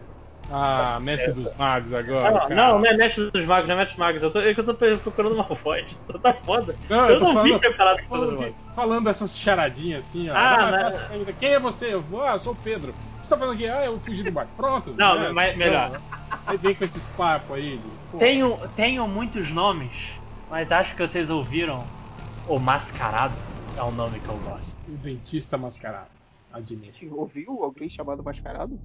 Ah, 0.49 0.97
mestre 1.01 1.33
dos 1.33 1.53
magos 1.57 1.93
agora. 1.93 2.31
Não, 2.31 2.39
cara. 2.39 2.55
não, 2.55 2.79
não 2.79 2.85
é 2.85 2.95
Mestre 2.95 3.29
dos 3.31 3.45
Magos, 3.45 3.67
não 3.67 3.75
é 3.75 3.79
Mestre 3.79 3.95
dos 3.95 3.99
Magos. 3.99 4.23
Eu 4.23 4.31
tô, 4.31 4.39
é 4.39 4.51
eu 4.51 4.63
tô 4.63 4.73
procurando 4.73 5.33
uma 5.35 5.43
voz. 5.43 5.95
Tá 6.23 6.33
foda. 6.33 6.75
Não, 6.89 7.09
eu, 7.09 7.15
eu 7.15 7.19
não 7.19 7.33
falando- 7.33 7.51
vim 7.51 7.59
preparado 7.59 7.97
pra 7.97 8.05
Falando, 8.07 8.37
que- 8.37 8.55
falando 8.73 9.09
essas 9.09 9.37
charadinhas 9.37 10.05
assim, 10.05 10.29
ó. 10.29 10.33
Ah, 10.35 11.07
perguntar, 11.09 11.33
Quem 11.33 11.49
é 11.53 11.59
você? 11.59 11.93
Eu 11.93 12.01
vou, 12.01 12.21
ah, 12.23 12.33
eu 12.33 12.39
sou 12.39 12.53
o 12.53 12.55
Pedro. 12.55 12.91
O 12.91 12.93
que 13.19 13.27
você 13.27 13.33
tá 13.33 13.37
fazendo 13.37 13.55
aqui? 13.55 13.67
Ah, 13.67 13.85
eu 13.85 13.99
fugi 13.99 14.23
do 14.23 14.31
barco. 14.31 14.53
Pronto. 14.55 14.95
Não, 14.97 15.19
né? 15.19 15.29
mas 15.31 15.57
melhor. 15.57 15.91
Não, 15.91 16.39
aí 16.45 16.57
vem 16.57 16.73
com 16.73 16.85
esses 16.85 17.07
papos 17.07 17.57
aí. 17.57 17.81
pô, 18.09 18.17
Tenho, 18.17 18.57
tenho 18.69 19.05
muitos 19.05 19.49
nomes, 19.51 19.93
mas 20.49 20.71
acho 20.71 20.95
que 20.95 21.05
vocês 21.05 21.29
ouviram 21.29 21.85
o 22.47 22.59
Mascarado. 22.59 23.35
É 23.75 23.83
o 23.83 23.91
nome 23.91 24.19
que 24.19 24.29
eu 24.29 24.37
gosto. 24.39 24.75
O 24.87 24.97
dentista 24.97 25.57
mascarado. 25.57 26.09
Admite. 26.51 27.07
Ouviu 27.11 27.63
alguém 27.63 27.89
chamado 27.89 28.23
mascarado? 28.23 28.79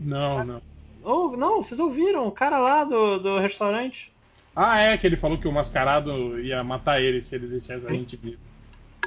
Não, 0.00 0.42
não. 0.44 0.62
Oh, 1.02 1.36
não, 1.36 1.62
vocês 1.62 1.78
ouviram 1.78 2.26
o 2.26 2.32
cara 2.32 2.58
lá 2.58 2.84
do, 2.84 3.18
do 3.18 3.38
restaurante? 3.38 4.10
Ah, 4.56 4.78
é 4.80 4.96
que 4.96 5.06
ele 5.06 5.16
falou 5.16 5.38
que 5.38 5.46
o 5.46 5.52
mascarado 5.52 6.40
ia 6.40 6.64
matar 6.64 7.00
ele 7.00 7.20
se 7.20 7.34
ele 7.34 7.46
deixasse 7.46 7.86
a 7.86 7.90
gente 7.90 8.16
vivo. 8.16 8.38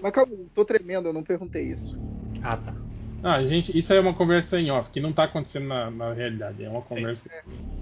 Mas 0.01 0.11
calma, 0.11 0.31
eu 0.33 0.47
tô 0.53 0.63
tremendo, 0.63 1.09
eu 1.09 1.13
não 1.13 1.23
perguntei 1.23 1.63
isso. 1.73 1.97
Ah, 2.41 2.55
tá. 2.55 2.73
Ah, 3.23 3.43
gente, 3.43 3.77
isso 3.77 3.91
aí 3.91 3.99
é 3.99 4.01
uma 4.01 4.13
conversa 4.13 4.59
em 4.59 4.71
off, 4.71 4.89
que 4.89 4.99
não 4.99 5.11
tá 5.11 5.23
acontecendo 5.23 5.67
na, 5.67 5.91
na 5.91 6.13
realidade. 6.13 6.63
É 6.63 6.69
uma 6.69 6.81
conversa. 6.81 7.29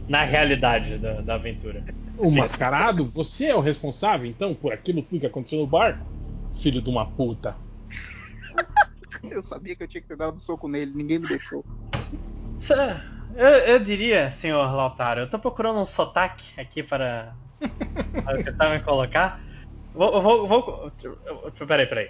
Na 0.08 0.24
realidade 0.24 0.98
da, 0.98 1.22
da 1.22 1.36
aventura. 1.36 1.84
O 2.20 2.30
mascarado? 2.30 3.06
Você 3.12 3.48
é 3.48 3.56
o 3.56 3.62
responsável, 3.62 4.30
então, 4.30 4.54
por 4.54 4.74
aquilo 4.74 5.02
tudo 5.02 5.22
que 5.22 5.26
aconteceu 5.26 5.60
no 5.60 5.68
bar? 5.68 6.06
Filho 6.52 6.82
de 6.82 6.90
uma 6.90 7.06
puta. 7.06 7.56
Eu 9.32 9.42
sabia 9.42 9.76
que 9.76 9.84
eu 9.84 9.88
tinha 9.88 10.02
que 10.02 10.08
ter 10.08 10.18
dado 10.18 10.36
um 10.36 10.40
soco 10.40 10.68
nele, 10.68 10.94
ninguém 10.94 11.20
me 11.20 11.28
deixou. 11.28 11.66
Eu, 13.36 13.48
eu 13.48 13.80
diria, 13.80 14.32
senhor 14.32 14.74
Lautaro, 14.74 15.22
eu 15.22 15.30
tô 15.30 15.40
procurando 15.40 15.80
um 15.80 15.86
sotaque 15.86 16.60
aqui 16.60 16.82
para, 16.84 17.36
para 18.26 18.38
tentar 18.44 18.70
me 18.72 18.82
colocar. 18.82 19.40
Vou. 19.94 20.22
vou, 20.22 20.48
vou 20.48 20.92
peraí, 21.68 21.88
peraí. 21.88 22.10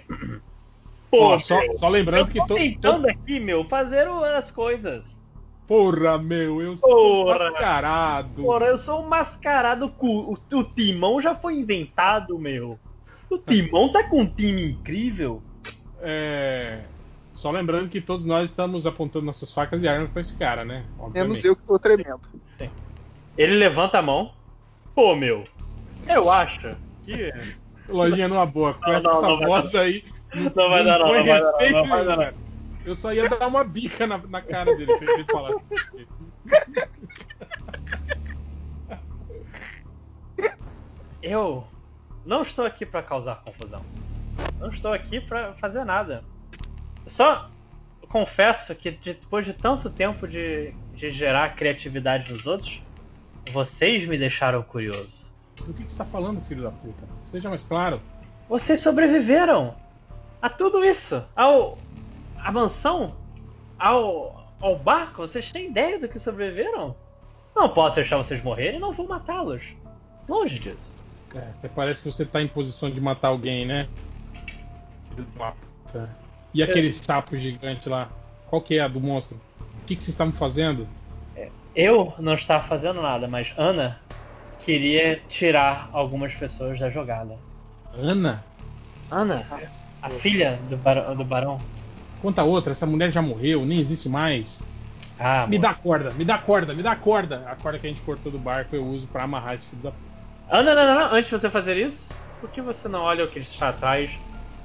Ó, 1.12 1.34
Pô, 1.34 1.38
só, 1.38 1.60
só 1.72 1.88
lembrando 1.88 2.22
eu 2.22 2.26
que 2.28 2.38
tô 2.38 2.46
to, 2.46 2.54
tentando 2.54 3.02
to- 3.04 3.10
aqui, 3.10 3.40
meu, 3.40 3.64
fazer 3.68 4.06
as 4.36 4.50
coisas. 4.50 5.19
Porra, 5.70 6.18
meu, 6.18 6.60
eu 6.60 6.76
sou 6.76 7.24
Porra. 7.26 7.38
mascarado. 7.38 8.42
Porra, 8.42 8.66
eu 8.66 8.76
sou 8.76 9.04
um 9.04 9.08
mascarado. 9.08 9.88
cu- 9.88 10.34
O, 10.52 10.56
o 10.58 10.64
timão 10.64 11.20
já 11.20 11.32
foi 11.32 11.54
inventado, 11.54 12.36
meu. 12.40 12.76
O 13.30 13.38
timão 13.38 13.92
tá 13.92 14.02
com 14.02 14.22
um 14.22 14.26
time 14.26 14.64
incrível. 14.64 15.40
É, 16.00 16.80
Só 17.32 17.52
lembrando 17.52 17.88
que 17.88 18.00
todos 18.00 18.26
nós 18.26 18.50
estamos 18.50 18.84
apontando 18.84 19.24
nossas 19.26 19.52
facas 19.52 19.80
e 19.84 19.86
armas 19.86 20.10
pra 20.10 20.20
esse 20.20 20.36
cara, 20.36 20.64
né? 20.64 20.86
Menos 20.98 21.06
Obviamente. 21.06 21.46
eu 21.46 21.54
que 21.54 21.62
tô 21.64 21.78
tremendo. 21.78 22.20
Ele 23.38 23.54
levanta 23.54 24.00
a 24.00 24.02
mão. 24.02 24.32
Pô, 24.92 25.14
meu, 25.14 25.44
eu 26.08 26.28
acho 26.28 26.76
que. 27.04 27.30
Lojinha 27.88 28.26
numa 28.26 28.44
boa, 28.44 28.74
com 28.74 28.90
Não, 28.90 29.00
não, 29.00 29.12
essa 29.12 29.36
voz 29.36 29.74
aí. 29.76 30.04
Não 30.34 30.68
vai 30.68 30.82
dar, 30.84 30.98
não, 30.98 31.06
não 31.06 31.24
vai 31.24 32.04
dar, 32.04 32.16
não, 32.16 32.49
Eu 32.84 32.96
só 32.96 33.12
ia 33.12 33.28
dar 33.28 33.46
uma 33.46 33.62
bica 33.64 34.06
na, 34.06 34.18
na 34.18 34.40
cara 34.40 34.74
dele 34.76 34.96
se 34.98 35.04
ele 35.04 35.24
falar. 35.24 35.54
Eu 41.22 41.64
não 42.24 42.42
estou 42.42 42.64
aqui 42.64 42.86
pra 42.86 43.02
causar 43.02 43.42
confusão. 43.42 43.82
Não 44.58 44.70
estou 44.70 44.92
aqui 44.92 45.20
pra 45.20 45.52
fazer 45.54 45.84
nada. 45.84 46.24
Eu 47.04 47.10
só 47.10 47.50
confesso 48.08 48.74
que 48.74 48.90
de- 48.90 49.14
depois 49.14 49.44
de 49.44 49.52
tanto 49.52 49.90
tempo 49.90 50.26
de, 50.26 50.72
de 50.94 51.10
gerar 51.10 51.54
criatividade 51.54 52.32
nos 52.32 52.46
outros, 52.46 52.82
vocês 53.52 54.06
me 54.06 54.16
deixaram 54.18 54.62
curioso. 54.62 55.30
Do 55.66 55.74
que, 55.74 55.84
que 55.84 55.92
você 55.92 55.98
tá 55.98 56.04
falando, 56.06 56.40
filho 56.40 56.62
da 56.62 56.70
puta? 56.70 57.06
Seja 57.22 57.48
mais 57.48 57.64
claro. 57.64 58.00
Vocês 58.48 58.80
sobreviveram 58.80 59.76
a 60.40 60.48
tudo 60.48 60.84
isso, 60.84 61.22
ao 61.36 61.78
à 62.44 62.52
mansão, 62.52 63.14
ao 63.78 64.38
ao 64.60 64.76
barco. 64.78 65.22
Vocês 65.26 65.50
têm 65.50 65.68
ideia 65.70 65.98
do 65.98 66.06
que 66.08 66.18
sobreviveram? 66.18 66.94
Não 67.56 67.68
posso 67.70 67.96
deixar 67.96 68.16
vocês 68.18 68.42
morrerem, 68.42 68.78
não 68.78 68.92
vou 68.92 69.08
matá-los. 69.08 69.62
Longe 70.28 70.58
disso. 70.58 71.00
É, 71.34 71.38
até 71.38 71.68
parece 71.68 72.02
que 72.02 72.12
você 72.12 72.24
tá 72.26 72.42
em 72.42 72.48
posição 72.48 72.90
de 72.90 73.00
matar 73.00 73.28
alguém, 73.28 73.64
né? 73.64 73.88
Puta. 75.84 76.08
E 76.52 76.62
aquele 76.62 76.92
sapo 76.92 77.36
gigante 77.36 77.88
lá? 77.88 78.08
Qual 78.48 78.60
que 78.60 78.76
é 78.78 78.80
a 78.80 78.88
do 78.88 79.00
monstro? 79.00 79.40
O 79.82 79.86
que, 79.86 79.96
que 79.96 80.02
vocês 80.02 80.14
estavam 80.14 80.32
fazendo? 80.32 80.86
Eu 81.74 82.12
não 82.18 82.34
estava 82.34 82.66
fazendo 82.66 83.00
nada, 83.00 83.28
mas 83.28 83.54
Ana 83.56 84.00
queria 84.64 85.22
tirar 85.28 85.88
algumas 85.92 86.34
pessoas 86.34 86.78
da 86.78 86.90
jogada. 86.90 87.38
Ana? 87.94 88.44
Ana, 89.10 89.46
a 90.02 90.10
filha 90.10 90.58
do, 90.68 90.76
bar- 90.76 91.14
do 91.14 91.24
barão. 91.24 91.60
Conta 92.20 92.42
outra, 92.42 92.72
essa 92.72 92.86
mulher 92.86 93.12
já 93.12 93.22
morreu, 93.22 93.64
nem 93.64 93.78
existe 93.78 94.08
mais. 94.08 94.62
Ah, 95.18 95.46
Me 95.46 95.56
amor. 95.56 95.68
dá 95.68 95.74
corda, 95.74 96.10
me 96.12 96.24
dá 96.24 96.38
corda, 96.38 96.74
me 96.74 96.82
dá 96.82 96.96
corda. 96.96 97.44
A 97.48 97.56
corda 97.56 97.78
que 97.78 97.86
a 97.86 97.90
gente 97.90 98.02
cortou 98.02 98.30
do 98.32 98.38
barco 98.38 98.74
eu 98.74 98.84
uso 98.86 99.06
pra 99.06 99.22
amarrar 99.24 99.54
esse 99.54 99.66
filho 99.66 99.82
da 99.82 99.90
puta. 99.90 100.10
Ana, 100.50 100.74
não, 100.74 100.86
não, 100.86 100.94
não. 101.08 101.14
Antes 101.14 101.30
de 101.30 101.38
você 101.38 101.48
fazer 101.50 101.76
isso, 101.76 102.12
por 102.40 102.50
que 102.50 102.60
você 102.60 102.88
não 102.88 103.00
olha 103.02 103.24
o 103.24 103.28
que 103.28 103.38
está 103.38 103.68
atrás 103.70 104.10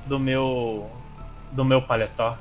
do 0.05 0.19
meu 0.19 0.89
do 1.51 1.63
meu 1.63 1.81
paletó? 1.81 2.37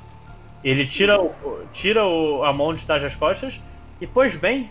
Ele 0.63 0.87
tira, 0.87 1.21
o, 1.21 1.67
tira 1.73 2.05
o- 2.07 2.43
a 2.43 2.53
mão 2.53 2.75
de 2.75 2.85
trás 2.87 3.03
das 3.03 3.15
costas 3.15 3.61
e, 4.01 4.07
pois 4.07 4.35
bem, 4.35 4.71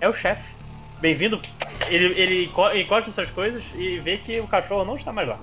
é 0.00 0.08
o 0.08 0.12
chefe. 0.14 0.54
Bem-vindo. 1.00 1.40
Ele, 1.88 2.06
ele 2.18 2.44
enco- 2.44 2.70
encosta 2.70 3.10
suas 3.10 3.30
coisas 3.30 3.64
e 3.74 3.98
vê 3.98 4.16
que 4.18 4.40
o 4.40 4.46
cachorro 4.46 4.84
não 4.84 4.96
está 4.96 5.12
mais 5.12 5.28
lá. 5.28 5.38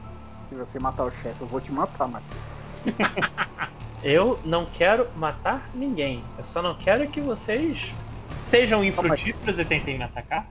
Se 0.47 0.55
você 0.55 0.79
matar 0.79 1.03
o 1.05 1.11
chefe, 1.11 1.41
eu 1.41 1.47
vou 1.47 1.59
te 1.59 1.71
matar, 1.71 2.07
Matheus. 2.07 2.41
Eu 4.03 4.39
não 4.43 4.65
quero 4.65 5.07
matar 5.15 5.69
ninguém. 5.73 6.25
Eu 6.37 6.43
só 6.43 6.61
não 6.61 6.73
quero 6.75 7.07
que 7.09 7.21
vocês 7.21 7.93
sejam 8.43 8.83
infrutíferos 8.83 9.59
e 9.59 9.65
tentem 9.65 9.97
me 9.97 10.03
atacar. 10.03 10.47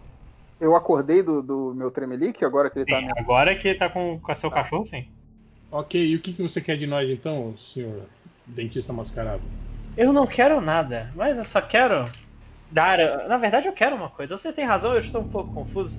Eu 0.60 0.76
acordei 0.76 1.22
do, 1.22 1.42
do 1.42 1.74
meu 1.74 1.90
tremelique, 1.90 2.44
agora 2.44 2.70
que 2.70 2.78
ele 2.78 2.86
tá 2.86 2.98
Sim, 2.98 3.06
me 3.06 3.12
agora 3.16 3.54
que 3.54 3.68
ele 3.68 3.78
tá 3.78 3.88
com, 3.88 4.20
com 4.20 4.34
seu 4.34 4.50
cachorro, 4.50 4.84
sim. 4.84 5.06
Ok, 5.70 6.04
e 6.04 6.16
o 6.16 6.20
que, 6.20 6.32
que 6.32 6.42
você 6.42 6.60
quer 6.60 6.76
de 6.76 6.86
nós 6.86 7.08
então, 7.08 7.56
senhor 7.56 8.06
dentista 8.46 8.92
mascarado? 8.92 9.42
Eu 9.96 10.12
não 10.12 10.26
quero 10.26 10.60
nada, 10.60 11.10
mas 11.14 11.38
eu 11.38 11.44
só 11.44 11.60
quero 11.62 12.10
dar. 12.70 12.98
Na 13.28 13.36
verdade, 13.36 13.68
eu 13.68 13.72
quero 13.72 13.96
uma 13.96 14.10
coisa. 14.10 14.36
Você 14.36 14.52
tem 14.52 14.64
razão, 14.64 14.92
eu 14.92 15.00
estou 15.00 15.22
um 15.22 15.26
pouco 15.26 15.52
confuso. 15.52 15.98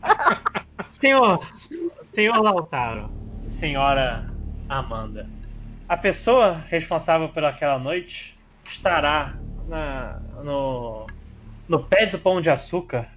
senhor, 0.92 1.40
senhor 2.06 2.40
Lautaro, 2.40 3.10
senhora 3.48 4.26
Amanda, 4.68 5.28
a 5.90 5.96
pessoa 5.96 6.52
responsável 6.68 7.28
por 7.30 7.42
aquela 7.42 7.76
noite 7.76 8.38
estará 8.64 9.36
na- 9.66 10.20
no, 10.44 11.04
no 11.68 11.82
pé 11.82 12.06
do 12.06 12.16
pão 12.16 12.40
de 12.40 12.48
açúcar 12.48 13.10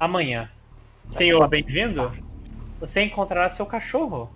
amanhã. 0.00 0.50
Senhor, 1.06 1.46
bem-vindo. 1.46 2.10
Você 2.80 3.02
encontrará 3.02 3.50
seu 3.50 3.66
cachorro 3.66 4.34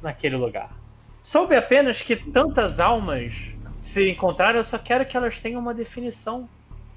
naquele 0.00 0.36
lugar. 0.36 0.74
Soube 1.22 1.54
apenas 1.54 2.00
que 2.00 2.16
tantas 2.16 2.80
almas 2.80 3.34
se 3.78 4.08
encontraram, 4.08 4.60
eu 4.60 4.64
só 4.64 4.78
quero 4.78 5.04
que 5.04 5.14
elas 5.14 5.38
tenham 5.38 5.60
uma 5.60 5.74
definição. 5.74 6.48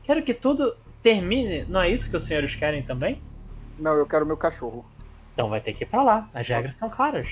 Quero 0.06 0.24
que 0.24 0.34
tudo 0.34 0.74
termine. 1.04 1.66
Não 1.66 1.82
é 1.82 1.90
isso 1.90 2.10
que 2.10 2.16
os 2.16 2.24
senhores 2.24 2.56
querem 2.56 2.84
também? 2.84 3.22
Não, 3.78 3.96
eu 3.96 4.08
quero 4.08 4.26
meu 4.26 4.38
cachorro. 4.38 4.86
Então 5.34 5.50
vai 5.50 5.60
ter 5.60 5.74
que 5.74 5.84
ir 5.84 5.88
pra 5.88 6.02
lá. 6.04 6.30
As 6.34 6.48
regras 6.48 6.76
são 6.76 6.90
claras. 6.90 7.28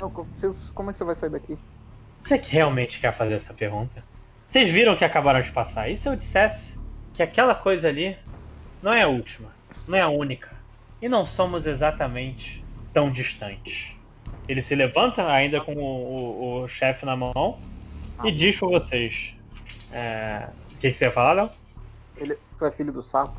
Não, 0.00 0.10
como 0.10 0.28
você, 0.34 0.50
como 0.74 0.92
você 0.92 1.04
vai 1.04 1.14
sair 1.14 1.30
daqui? 1.30 1.56
Você 2.24 2.38
que 2.38 2.50
realmente 2.50 2.98
quer 3.00 3.12
fazer 3.12 3.34
essa 3.34 3.52
pergunta? 3.52 4.02
Vocês 4.48 4.70
viram 4.70 4.96
que 4.96 5.04
acabaram 5.04 5.42
de 5.42 5.52
passar. 5.52 5.90
E 5.90 5.96
se 5.96 6.08
eu 6.08 6.16
dissesse 6.16 6.78
que 7.12 7.22
aquela 7.22 7.54
coisa 7.54 7.88
ali 7.88 8.16
não 8.80 8.92
é 8.94 9.02
a 9.02 9.08
última, 9.08 9.54
não 9.86 9.98
é 9.98 10.00
a 10.00 10.08
única, 10.08 10.50
e 11.02 11.06
não 11.08 11.26
somos 11.26 11.66
exatamente 11.66 12.64
tão 12.94 13.12
distantes? 13.12 13.92
Ele 14.48 14.62
se 14.62 14.74
levanta, 14.74 15.30
ainda 15.30 15.60
com 15.60 15.74
o, 15.74 15.80
o- 15.82 16.62
o 16.62 16.68
chefe 16.68 17.04
na 17.04 17.14
mão, 17.14 17.32
e 18.24 18.32
diz 18.32 18.56
pra 18.58 18.68
vocês: 18.68 19.34
é, 19.92 20.48
O 20.72 20.78
que, 20.78 20.90
que 20.90 20.94
você 20.94 21.04
ia 21.04 21.10
falar, 21.10 21.32
Léo? 21.34 21.50
Ele, 22.16 22.38
tu 22.56 22.64
é 22.64 22.72
filho 22.72 22.92
do 22.92 23.02
sapo? 23.02 23.38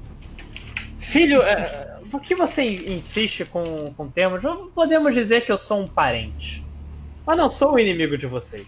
Filho, 0.99 1.41
é, 1.41 1.99
por 2.11 2.21
que 2.21 2.35
você 2.35 2.63
insiste 2.63 3.45
com, 3.45 3.93
com 3.95 4.11
termos? 4.11 4.41
Podemos 4.75 5.13
dizer 5.13 5.43
que 5.43 5.51
eu 5.51 5.57
sou 5.57 5.79
um 5.81 5.87
parente. 5.87 6.65
Mas 7.25 7.37
não 7.37 7.49
sou 7.49 7.73
o 7.73 7.79
inimigo 7.79 8.17
de 8.17 8.27
vocês. 8.27 8.67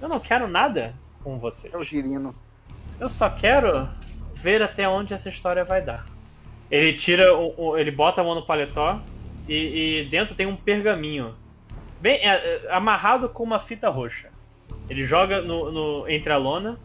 Eu 0.00 0.08
não 0.08 0.20
quero 0.20 0.46
nada 0.48 0.94
com 1.22 1.38
vocês. 1.38 1.72
É 1.72 1.76
o 1.76 1.82
girino. 1.82 2.34
Eu 2.98 3.08
só 3.08 3.28
quero 3.28 3.88
ver 4.34 4.62
até 4.62 4.88
onde 4.88 5.14
essa 5.14 5.28
história 5.28 5.64
vai 5.64 5.82
dar. 5.82 6.06
Ele 6.70 6.92
tira, 6.94 7.34
o, 7.36 7.54
o- 7.56 7.78
ele 7.78 7.90
bota 7.90 8.20
a 8.20 8.24
mão 8.24 8.34
no 8.34 8.46
paletó 8.46 9.00
e, 9.46 10.00
e 10.04 10.08
dentro 10.10 10.34
tem 10.34 10.46
um 10.46 10.56
pergaminho, 10.56 11.34
bem 12.00 12.16
é, 12.16 12.28
é, 12.34 12.72
amarrado 12.72 13.28
com 13.28 13.42
uma 13.42 13.58
fita 13.60 13.88
roxa. 13.88 14.30
Ele 14.88 15.04
joga 15.04 15.40
no, 15.40 15.70
no- 15.72 16.08
entre 16.08 16.32
a 16.32 16.36
lona 16.36 16.78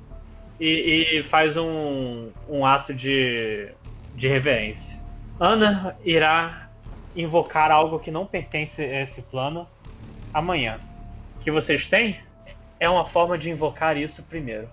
e, 0.60 1.20
e 1.20 1.24
faz 1.24 1.58
um, 1.58 2.32
um 2.50 2.66
ato 2.66 2.94
de, 2.94 3.70
de 4.16 4.28
reverência. 4.28 5.02
Ana 5.40 5.96
irá 6.04 6.70
invocar 7.16 7.72
algo 7.72 8.00
que 8.00 8.12
não 8.12 8.26
pertence 8.26 8.82
a 8.82 9.02
esse 9.02 9.22
plano 9.24 9.68
amanhã. 10.34 10.80
Que 11.44 11.52
vocês 11.52 11.88
têm 11.88 12.20
é 12.80 12.90
uma 12.90 13.06
forma 13.06 13.38
de 13.38 13.50
invocar 13.50 13.98
isso 13.98 14.24
primeiro. 14.24 14.70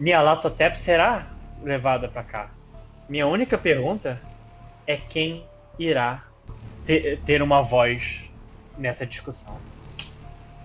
Nyarlathotep 0.00 0.78
será 0.78 1.26
levada 1.62 2.08
para 2.08 2.22
cá. 2.22 2.50
Minha 3.08 3.26
única 3.26 3.56
pergunta 3.56 4.20
é 4.86 4.96
quem 4.96 5.44
irá 5.78 6.24
ter, 6.84 7.20
ter 7.24 7.42
uma 7.42 7.62
voz 7.62 8.24
nessa 8.78 9.06
discussão. 9.06 9.56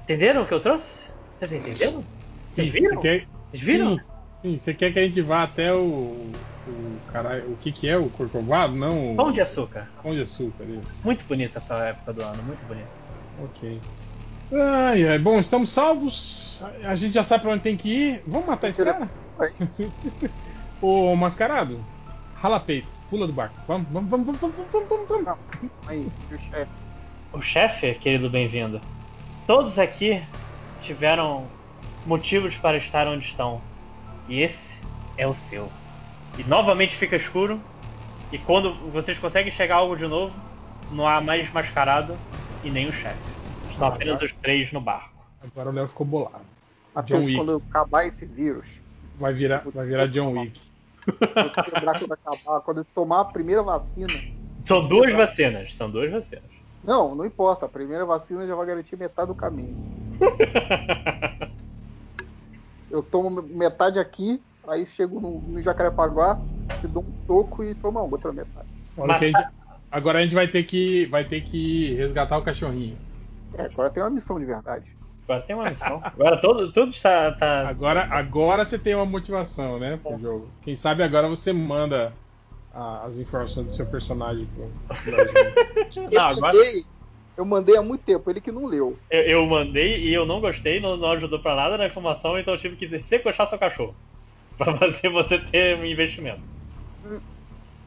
Entenderam 0.04 0.44
o 0.44 0.46
que 0.46 0.54
eu 0.54 0.60
trouxe? 0.60 1.06
Vocês 1.40 1.54
entenderam? 1.54 2.06
Vocês 2.50 2.70
viram? 2.70 3.02
Quer... 3.02 3.28
Vocês 3.52 3.64
viram? 3.64 3.98
Sim, 3.98 4.04
sim, 4.42 4.58
você 4.58 4.74
quer 4.74 4.92
que 4.92 5.00
a 5.00 5.04
gente 5.04 5.22
vá 5.22 5.44
até 5.44 5.74
o. 5.74 6.32
o 6.68 7.00
caralho, 7.12 7.52
o 7.52 7.58
que 7.58 7.72
que 7.72 7.88
é? 7.88 7.98
O 7.98 8.10
Corcovado? 8.10 8.76
Não. 8.76 9.16
Pão 9.16 9.32
de 9.32 9.42
açúcar. 9.42 9.88
Pão 10.04 10.14
de 10.14 10.22
açúcar, 10.22 10.64
isso. 10.66 11.00
Muito 11.04 11.24
bonita 11.26 11.58
essa 11.60 11.76
época 11.86 12.14
do 12.14 12.24
ano, 12.24 12.44
muito 12.44 12.64
bonita. 12.66 12.90
Ok. 13.44 13.80
Ai, 14.54 15.08
ai, 15.08 15.18
bom, 15.18 15.40
estamos 15.40 15.72
salvos. 15.72 16.62
A 16.84 16.96
gente 16.96 17.14
já 17.14 17.24
sabe 17.24 17.44
pra 17.44 17.52
onde 17.52 17.64
tem 17.64 17.78
que 17.78 17.90
ir. 17.90 18.24
Vamos 18.28 18.48
matar 18.48 18.68
esse 18.70 18.84
cara? 18.84 19.10
Ô, 20.82 21.16
mascarado, 21.16 21.84
rala 22.36 22.60
peito. 22.60 22.92
pula 23.10 23.26
do 23.26 23.32
barco. 23.32 23.56
Vamos, 23.66 23.88
vamos, 23.90 24.10
vamos, 24.10 24.28
vamos, 24.42 24.58
vamos, 24.58 24.72
vamos, 24.90 25.08
vamos. 25.08 25.26
Não, 25.26 25.38
aí, 25.88 26.06
o 26.30 26.38
chefe. 26.38 26.72
O 27.32 27.42
chefe, 27.42 27.96
querido 27.96 28.30
bem-vindo, 28.30 28.82
todos 29.48 29.80
aqui 29.80 30.22
tiveram 30.82 31.48
motivos 32.06 32.58
para 32.58 32.78
estar 32.78 33.08
onde 33.08 33.26
estão. 33.26 33.62
E 34.28 34.42
esse 34.42 34.76
é 35.18 35.26
o 35.26 35.34
seu. 35.34 35.72
E 36.38 36.44
novamente 36.44 36.96
fica 36.96 37.16
escuro. 37.16 37.58
E 38.34 38.38
quando 38.38 38.74
vocês 38.92 39.18
conseguem 39.18 39.52
chegar 39.52 39.76
algo 39.76 39.96
de 39.96 40.08
novo, 40.08 40.34
não 40.92 41.08
há 41.08 41.22
mais 41.22 41.50
mascarado 41.54 42.18
e 42.66 42.70
nem 42.70 42.90
o 42.90 42.94
chefe. 42.94 43.31
Estão 43.72 43.88
Ah, 43.88 43.94
apenas 43.94 44.16
agora- 44.16 44.26
os 44.26 44.34
três 44.34 44.72
no 44.72 44.82
barco. 44.82 45.26
Agora 45.42 45.70
o 45.70 45.74
Léo 45.74 45.88
ficou 45.88 46.06
bolado. 46.06 46.46
Wick. 46.96 47.36
quando 47.36 47.64
acabar 47.70 48.06
esse 48.06 48.26
vírus, 48.26 48.68
Vai 49.16 49.34
virar, 49.34 49.64
vai 49.74 49.86
virar 49.86 50.08
John 50.08 50.32
Wick. 50.40 50.60
lembrar 51.74 52.00
quando 52.00 52.12
acabar, 52.14 52.60
quando 52.62 52.78
eu 52.80 52.86
tomar 52.94 53.22
a 53.22 53.26
primeira 53.26 53.62
vacina. 53.64 54.14
São 54.66 54.82
duas 54.88 55.14
vacinas, 55.14 55.74
são 55.74 55.90
duas 55.90 56.12
vacinas. 56.12 56.44
Não, 56.84 57.14
não 57.16 57.26
importa. 57.26 57.66
A 57.66 57.70
primeira 57.70 58.06
vacina 58.06 58.46
já 58.48 58.56
vai 58.56 58.66
garantir 58.66 58.98
metade 58.98 59.28
do 59.28 59.36
caminho. 59.36 59.76
Eu 62.90 63.02
tomo 63.02 63.42
metade 63.42 64.00
aqui, 64.00 64.42
aí 64.68 64.86
chego 64.86 65.20
no, 65.22 65.40
no 65.42 65.62
Jacarepaguá, 65.62 66.38
te 66.82 66.88
dou 66.88 67.04
um 67.04 67.14
soco 67.26 67.64
e 67.64 67.74
tomo 67.76 68.00
a 68.00 68.04
outra 68.04 68.34
metade. 68.34 68.68
Olha 68.98 69.18
que 69.18 69.26
a 69.26 69.28
gente- 69.30 69.48
agora 69.90 70.20
a 70.20 70.24
gente 70.24 70.36
vai 70.36 70.48
ter 70.48 70.64
que 70.64 71.06
vai 71.06 71.24
ter 71.24 71.42
que 71.42 71.94
resgatar 71.96 72.38
o 72.38 72.42
cachorrinho. 72.44 72.98
É, 73.58 73.64
agora 73.64 73.90
tem 73.90 74.02
uma 74.04 74.10
missão 74.10 74.40
de 74.40 74.46
verdade. 74.46 74.86
Agora 75.28 75.42
tem 75.44 75.56
uma 75.56 75.70
missão. 75.70 76.02
Agora 76.04 76.40
todo, 76.42 76.72
tudo 76.72 76.90
está. 76.92 77.32
tá- 77.34 77.68
Agora, 77.68 78.08
agora 78.12 78.66
você 78.66 78.78
tem 78.80 78.96
uma 78.96 79.06
motivação, 79.06 79.80
né, 79.80 79.98
pro 80.02 80.18
jogo. 80.20 80.52
Quem 80.62 80.76
sabe 80.76 81.04
agora 81.04 81.28
você 81.28 81.54
manda 81.54 82.14
a- 82.74 83.06
as 83.06 83.18
informações 83.18 83.68
do 83.68 83.72
seu 83.72 83.86
personagem 83.86 84.46
pro, 84.48 84.72
pro 85.04 85.12
Lojinha. 85.12 86.10
Não, 86.12 86.24
agora 86.28 86.54
Mandei- 86.58 86.84
eu 87.38 87.46
mandei 87.46 87.78
há 87.78 87.82
muito 87.82 88.04
tempo, 88.04 88.30
ele 88.30 88.42
que 88.42 88.52
não 88.52 88.66
leu. 88.66 88.98
eu, 89.10 89.22
eu 89.22 89.46
mandei 89.46 90.00
e 90.00 90.14
eu 90.14 90.26
não 90.26 90.42
gostei, 90.42 90.80
não, 90.80 90.98
não 90.98 91.12
ajudou 91.12 91.40
pra 91.40 91.56
nada 91.56 91.78
na 91.78 91.86
informação, 91.86 92.38
então 92.38 92.54
eu 92.54 92.60
tive 92.60 92.76
que 92.76 92.88
sequestrar 93.02 93.48
seu 93.48 93.58
cachorro. 93.60 93.96
Pra 94.58 94.78
fazer 94.78 95.10
você 95.10 95.40
ter 95.40 95.78
um 95.78 95.86
investimento. 95.86 96.42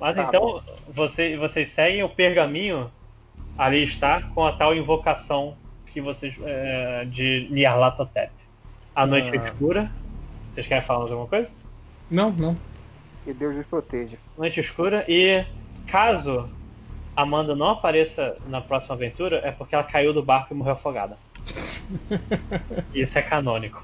Mas 0.01 0.17
Tá 0.17 0.25
então, 0.25 0.61
você, 0.89 1.37
vocês 1.37 1.69
seguem 1.71 2.03
o 2.03 2.09
pergaminho, 2.09 2.91
ali 3.57 3.85
está, 3.85 4.23
com 4.23 4.45
a 4.45 4.53
tal 4.53 4.75
invocação 4.75 5.57
que 5.87 6.01
vocês. 6.01 6.35
é, 6.43 7.05
de 7.07 7.49
Nyarlathotep. 7.51 8.33
A 8.95 9.07
noite 9.07 9.35
é 9.35 9.39
Ah. 9.41 9.45
escura. 9.45 9.91
Vocês 10.53 10.67
querem 10.67 10.85
falar 10.85 11.01
mais 11.01 11.13
alguma 11.13 11.29
coisa? 11.29 11.51
Não, 12.11 12.31
não. 12.31 12.57
Que 13.25 13.33
Deus 13.33 13.55
nos 13.57 13.67
proteja. 13.67 14.17
Noite 14.37 14.61
escura 14.61 15.05
e 15.09 15.45
caso 15.87 16.49
Amanda 17.17 17.55
não 17.57 17.71
apareça 17.71 18.37
na 18.49 18.61
próxima 18.61 18.95
aventura 18.95 19.41
é 19.45 19.51
porque 19.53 19.75
ela 19.75 19.85
caiu 19.85 20.13
do 20.13 20.23
barco 20.23 20.53
e 20.53 20.57
morreu 20.57 20.73
afogada. 20.75 21.17
Isso 22.95 23.19
é 23.19 23.23
canônico. 23.23 23.83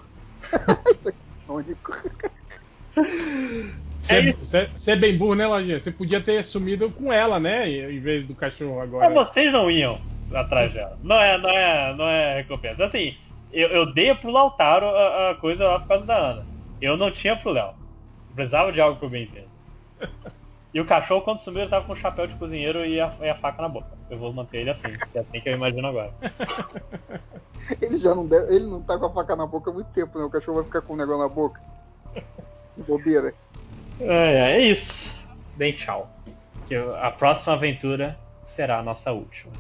Único. 1.49 1.93
Você 1.93 2.05
você- 2.23 2.31
você 4.01 4.93
é 4.93 4.97
bem 4.97 5.17
burro, 5.17 5.35
né, 5.35 5.47
Lojinha? 5.47 5.79
Você 5.79 5.91
podia 5.91 6.21
ter 6.21 6.43
sumido 6.45 6.91
com 6.91 7.13
ela, 7.13 7.39
né? 7.39 7.69
Em 7.69 8.01
vez 8.01 8.25
do 8.25 8.35
cachorro 8.35 8.81
agora. 8.81 9.09
Mas 9.11 9.29
vocês 9.29 9.53
não 9.53 9.71
iam 9.71 10.01
atrás 10.33 10.73
dela. 10.73 10.97
Não 11.03 11.17
é, 11.17 11.39
não 11.39 11.51
é, 11.51 11.95
não 11.95 12.09
é 12.09 12.37
recompensa. 12.37 12.85
Assim, 12.85 13.17
eu, 13.53 13.69
eu 13.69 13.93
dei 13.93 14.15
pro 14.15 14.31
Lautaro 14.31 14.87
a, 14.87 15.31
a 15.31 15.35
coisa 15.35 15.65
lá 15.67 15.79
por 15.81 15.89
causa 15.89 16.07
da 16.07 16.17
Ana. 16.17 16.47
Eu 16.81 16.97
não 16.97 17.11
tinha 17.11 17.37
pro 17.37 17.51
Léo. 17.51 17.75
Precisava 18.35 18.73
de 18.73 18.81
algo 18.81 18.99
pro 18.99 19.09
bem-vindo. 19.09 19.49
E 20.73 20.81
o 20.81 20.87
cachorro, 20.87 21.23
quando 21.23 21.41
sumiu, 21.41 21.63
ele 21.63 21.69
tava 21.71 21.85
com 21.85 21.95
o 21.95 21.97
chapéu 21.97 22.29
de 22.29 22.35
cozinheiro 22.37 22.87
e 22.87 23.01
a, 23.01 23.13
e 23.21 23.29
a 23.29 23.35
faca 23.35 23.61
na 23.61 23.69
boca. 23.69 23.89
Eu 24.09 24.19
vou 24.19 24.33
manter 24.33 24.59
ele 24.59 24.71
assim, 24.71 24.87
que 25.11 25.19
é 25.19 25.21
assim 25.21 25.41
que 25.41 25.49
eu 25.49 25.55
imagino 25.55 25.89
agora. 25.89 26.13
Ele 27.83 27.99
já 27.99 28.15
não 28.15 28.27
deve, 28.27 28.55
ele 28.55 28.67
não 28.67 28.83
tá 28.83 28.99
com 28.99 29.07
a 29.07 29.13
faca 29.13 29.37
na 29.37 29.47
boca 29.47 29.71
há 29.71 29.75
muito 29.75 29.89
tempo, 29.89 30.19
né? 30.19 30.25
O 30.25 30.31
cachorro 30.31 30.57
vai 30.57 30.65
ficar 30.65 30.81
com 30.81 30.95
o 30.95 30.97
negócio 30.97 31.23
na 31.23 31.29
boca. 31.29 31.61
Bobeira. 32.85 33.35
É, 34.01 34.53
é 34.55 34.61
isso. 34.61 35.11
Bem, 35.57 35.73
tchau. 35.73 36.11
Que 36.67 36.75
a 36.75 37.11
próxima 37.11 37.55
aventura 37.55 38.19
será 38.47 38.79
a 38.79 38.83
nossa 38.83 39.13
última. 39.13 39.53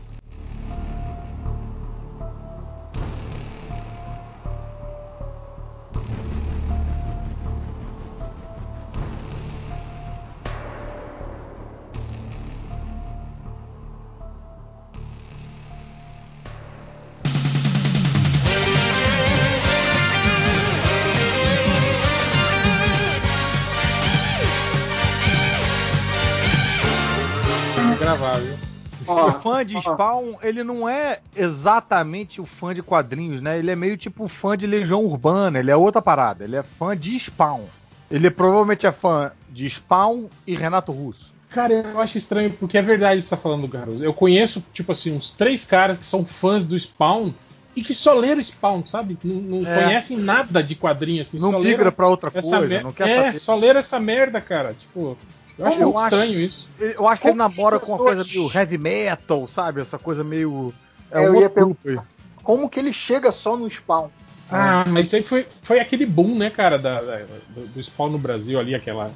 Fã 29.61 29.65
de 29.65 29.81
Spawn, 29.81 30.35
ele 30.43 30.63
não 30.65 30.89
é 30.89 31.21
exatamente 31.37 32.41
o 32.41 32.47
fã 32.47 32.73
de 32.75 32.83
quadrinhos, 32.83 33.41
né? 33.41 33.59
Ele 33.59 33.71
é 33.71 33.77
meio 33.77 33.97
tipo 33.97 34.27
fã 34.29 34.57
de 34.57 34.67
Legião 34.67 35.05
Urbana, 35.05 35.59
ele 35.59 35.71
é 35.71 35.77
outra 35.77 36.01
parada. 36.03 36.45
Ele 36.45 36.57
é 36.57 36.63
fã 36.63 36.97
de 36.97 37.19
Spawn. 37.19 37.65
Ele 38.11 38.31
provavelmente 38.31 38.87
é 38.87 38.93
fã 38.93 39.31
de 39.49 39.69
Spawn 39.69 40.27
e 40.47 40.57
Renato 40.57 40.91
Russo. 40.93 41.33
Cara, 41.51 41.73
eu 41.73 42.01
acho 42.01 42.17
estranho, 42.19 42.51
porque 42.53 42.79
é 42.79 42.83
verdade 42.83 43.21
que 43.21 43.27
você 43.27 43.31
tá 43.31 43.37
falando 43.37 43.63
do 43.63 43.69
Garoto. 43.69 44.03
Eu 44.05 44.15
conheço, 44.15 44.65
tipo 44.73 44.93
assim, 44.93 45.13
uns 45.17 45.33
três 45.33 45.65
caras 45.65 45.99
que 45.99 46.07
são 46.07 46.25
fãs 46.25 46.65
do 46.65 46.79
Spawn 46.79 47.33
e 47.75 47.83
que 47.83 47.95
só 47.95 48.15
leram 48.15 48.43
Spawn, 48.43 48.85
sabe? 48.87 49.19
Não, 49.25 49.61
não 49.61 49.67
É. 49.67 49.83
conhecem 49.83 50.17
nada 50.17 50.63
de 50.63 50.75
quadrinho, 50.77 51.23
assim. 51.23 51.39
Não 51.39 51.59
migra 51.61 51.91
pra 51.93 52.09
outra 52.09 52.31
coisa, 52.31 52.61
mer- 52.61 52.83
não 52.85 52.93
quer 52.93 53.09
É, 53.09 53.25
saber. 53.27 53.39
só 53.39 53.57
leram 53.57 53.81
essa 53.81 53.99
merda, 54.01 54.41
cara. 54.41 54.75
Tipo, 54.79 55.17
eu 55.61 55.67
acho 55.67 55.77
Eu 55.79 55.85
muito 55.87 55.97
acho- 55.99 56.07
estranho 56.07 56.41
isso. 56.41 56.69
Eu 56.79 57.07
acho 57.09 57.23
que 57.23 57.29
ele 57.29 57.37
namora 57.37 57.79
com 57.79 57.93
uma 57.93 57.99
coisa 57.99 58.25
meio 58.25 58.51
heavy 58.53 58.79
metal, 58.79 59.47
sabe? 59.47 59.81
Essa 59.81 59.99
coisa 59.99 60.25
meio. 60.25 60.73
É 61.11 61.23
É, 61.23 61.27
eu 61.27 61.35
ia 61.35 61.41
outro 61.43 61.65
grupo 61.67 61.89
aí. 61.89 61.99
Como 62.43 62.69
que 62.69 62.81
ele 62.81 62.93
chega 62.93 63.31
só 63.31 63.57
no 63.57 63.69
spawn? 63.71 64.09
Ah, 64.51 64.85
mas 64.89 65.07
isso 65.07 65.17
aí 65.17 65.23
foi, 65.23 65.47
foi 65.63 65.79
aquele 65.79 66.05
boom, 66.05 66.35
né, 66.37 66.51
cara, 66.51 66.77
da, 66.77 67.01
da- 67.01 67.19
do, 67.51 67.67
do 67.69 67.81
Spawn 67.83 68.09
no 68.11 68.19
Brasil 68.19 68.59
ali, 68.59 68.75
aquela 68.75 69.11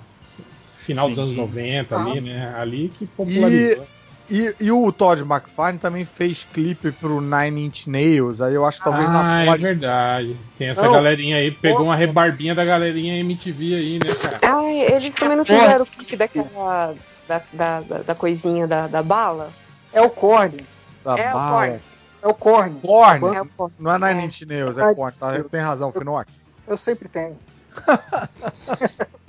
final 0.77 1.09
dos 1.09 1.17
Sim. 1.17 1.23
anos 1.23 1.37
90 1.37 1.97
ali, 1.97 2.19
Ah. 2.19 2.21
né? 2.21 2.55
Ali 2.57 2.93
que 2.97 3.07
popularizou. 3.07 3.85
E, 4.31 4.55
e 4.59 4.71
o 4.73 4.91
Todd 4.91 5.21
McFarlane 5.23 5.79
também 5.79 6.05
fez 6.07 6.47
clipe 6.51 6.91
pro 6.93 7.21
Nine 7.21 7.67
Inch 7.67 7.87
Nails, 7.89 8.41
aí 8.41 8.55
eu 8.55 8.65
acho 8.65 8.79
que 8.79 8.85
talvez 8.85 9.07
ah, 9.09 9.13
na 9.13 9.43
é 9.43 9.47
pode. 9.47 9.63
verdade. 9.63 10.37
Tem 10.57 10.69
essa 10.69 10.83
Não. 10.85 10.93
galerinha 10.93 11.37
aí, 11.37 11.51
pegou 11.51 11.79
Pô. 11.79 11.85
uma 11.85 11.97
rebarbinha 11.97 12.55
da 12.55 12.65
galerinha 12.65 13.19
MTV 13.19 13.75
aí, 13.75 13.99
né, 13.99 14.15
cara? 14.15 14.39
Ai, 14.83 14.95
eles 14.95 15.15
também 15.15 15.37
não 15.37 15.45
fizeram 15.45 15.83
o 15.85 15.87
clipe 15.87 16.17
daquela. 16.17 16.95
Da, 17.27 17.41
da, 17.53 17.81
da, 17.81 17.99
da 17.99 18.15
coisinha 18.15 18.67
da, 18.67 18.87
da 18.87 19.03
bala? 19.03 19.51
É 19.93 20.03
o 20.03 20.11
Korn. 20.11 20.59
Da 21.03 21.19
É 21.19 21.31
o 21.31 21.33
bala. 21.33 21.51
Korn. 21.67 21.81
É 22.23 22.29
o 22.29 22.35
Korn. 22.35 22.81
Korn. 22.81 23.37
É 23.37 23.41
o 23.41 23.47
Korn. 23.47 23.75
Não 23.79 23.93
é 23.93 23.99
Nine 23.99 24.23
É. 24.23 24.25
Inch 24.27 24.43
Nails, 24.47 24.79
Ah, 24.79 24.91
é 24.91 24.95
Korn, 24.95 25.15
tá? 25.19 25.43
Tem 25.51 25.61
razão, 25.61 25.91
Finock. 25.93 26.31
Eu 26.67 26.77
sempre 26.77 27.09
tenho. 27.09 27.39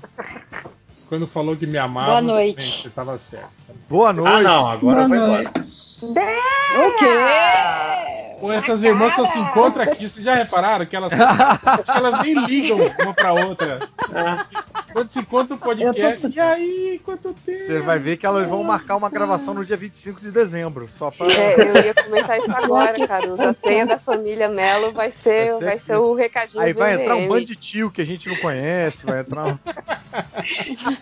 Quando 1.07 1.27
falou 1.27 1.55
que 1.55 1.67
me 1.67 1.77
amava, 1.77 2.07
Boa 2.07 2.21
noite. 2.21 2.81
você 2.83 2.89
tava 2.89 3.17
certo. 3.17 3.49
Boa 3.87 4.11
noite. 4.11 4.33
Ah, 4.33 4.41
não, 4.41 4.67
agora 4.69 5.07
Boa 5.07 5.07
vai 5.07 5.17
embora. 5.17 5.43
noite. 5.43 5.61
O 6.77 6.97
quê? 6.97 7.05
Pô, 8.39 8.51
essas 8.51 8.83
irmãs 8.83 9.13
só 9.13 9.25
se 9.25 9.39
encontram 9.39 9.83
aqui, 9.83 10.09
vocês 10.09 10.25
já 10.25 10.35
repararam 10.35 10.85
que 10.85 10.93
elas, 10.95 11.11
que 11.13 11.91
elas 11.97 12.19
nem 12.21 12.33
ligam 12.45 12.77
uma 13.01 13.13
pra 13.13 13.31
outra. 13.33 13.87
Quando 14.91 15.09
se 15.09 15.19
encontra 15.19 15.55
o 15.55 15.57
podcast, 15.57 16.27
e 16.33 16.39
aí, 16.39 17.01
quanto 17.03 17.33
tempo? 17.33 17.57
Você 17.59 17.79
vai 17.79 17.97
ver 17.97 18.17
que 18.17 18.25
elas 18.25 18.47
vão 18.49 18.61
marcar 18.63 18.97
uma 18.97 19.09
gravação 19.09 19.53
no 19.53 19.63
dia 19.63 19.77
25 19.77 20.19
de 20.19 20.31
dezembro, 20.31 20.87
só 20.87 21.11
pra. 21.11 21.27
É, 21.31 21.55
eu 21.59 21.85
ia 21.85 21.93
comentar 21.93 22.37
isso 22.39 22.51
agora, 22.51 23.07
Caruso. 23.07 23.41
A 23.41 23.53
senha 23.53 23.85
da 23.85 23.97
família 23.97 24.49
Melo 24.49 24.91
vai 24.91 25.13
ser, 25.23 25.51
Vai 25.51 25.59
ser 25.59 25.65
vai 25.65 25.79
ser 25.79 25.95
o 25.95 26.13
recadinho 26.13 26.61
Aí 26.61 26.73
do 26.73 26.79
vai 26.79 26.93
entrar 26.93 27.15
um 27.15 27.27
bando 27.27 27.45
de 27.45 27.55
tio 27.55 27.89
que 27.89 28.01
a 28.01 28.05
gente 28.05 28.27
não 28.27 28.35
conhece, 28.37 29.05
vai 29.05 29.21
entrar 29.21 29.45
um. 29.47 29.57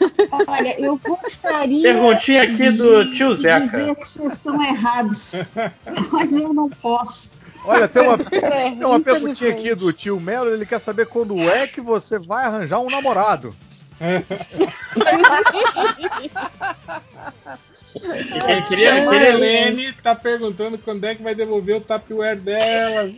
Olha, 0.47 0.79
eu 0.79 0.97
gostaria 0.97 1.81
Perguntinha 1.81 2.43
aqui 2.43 2.69
do 2.71 3.05
de, 3.05 3.15
tio 3.15 3.35
de 3.35 3.41
Zeca. 3.41 3.65
dizer 3.65 3.95
que 3.95 4.07
vocês 4.07 4.33
estão 4.33 4.63
errados, 4.63 5.33
mas 6.11 6.31
eu 6.31 6.53
não 6.53 6.69
posso. 6.69 7.41
Olha, 7.65 7.87
tem 7.87 8.03
uma, 8.03 8.15
É, 8.31 8.69
tem 8.71 8.85
uma 8.85 8.99
perguntinha 8.99 9.51
aqui 9.51 9.73
do 9.73 9.93
tio 9.93 10.19
Melo, 10.19 10.49
ele 10.49 10.65
quer 10.65 10.79
saber 10.79 11.07
quando 11.07 11.39
é 11.39 11.65
que 11.67 11.79
você 11.79 12.19
vai 12.19 12.45
arranjar 12.45 12.79
um 12.79 12.89
namorado. 12.89 13.55
Queria, 17.93 18.57
A 18.57 18.67
queria, 18.67 19.05
Marlene 19.05 19.93
tá 19.93 20.15
perguntando 20.15 20.77
quando 20.77 21.03
é 21.05 21.13
que 21.15 21.21
vai 21.23 21.35
devolver 21.35 21.75
o 21.77 21.81
Tupperware 21.81 22.37
dela. 22.37 23.09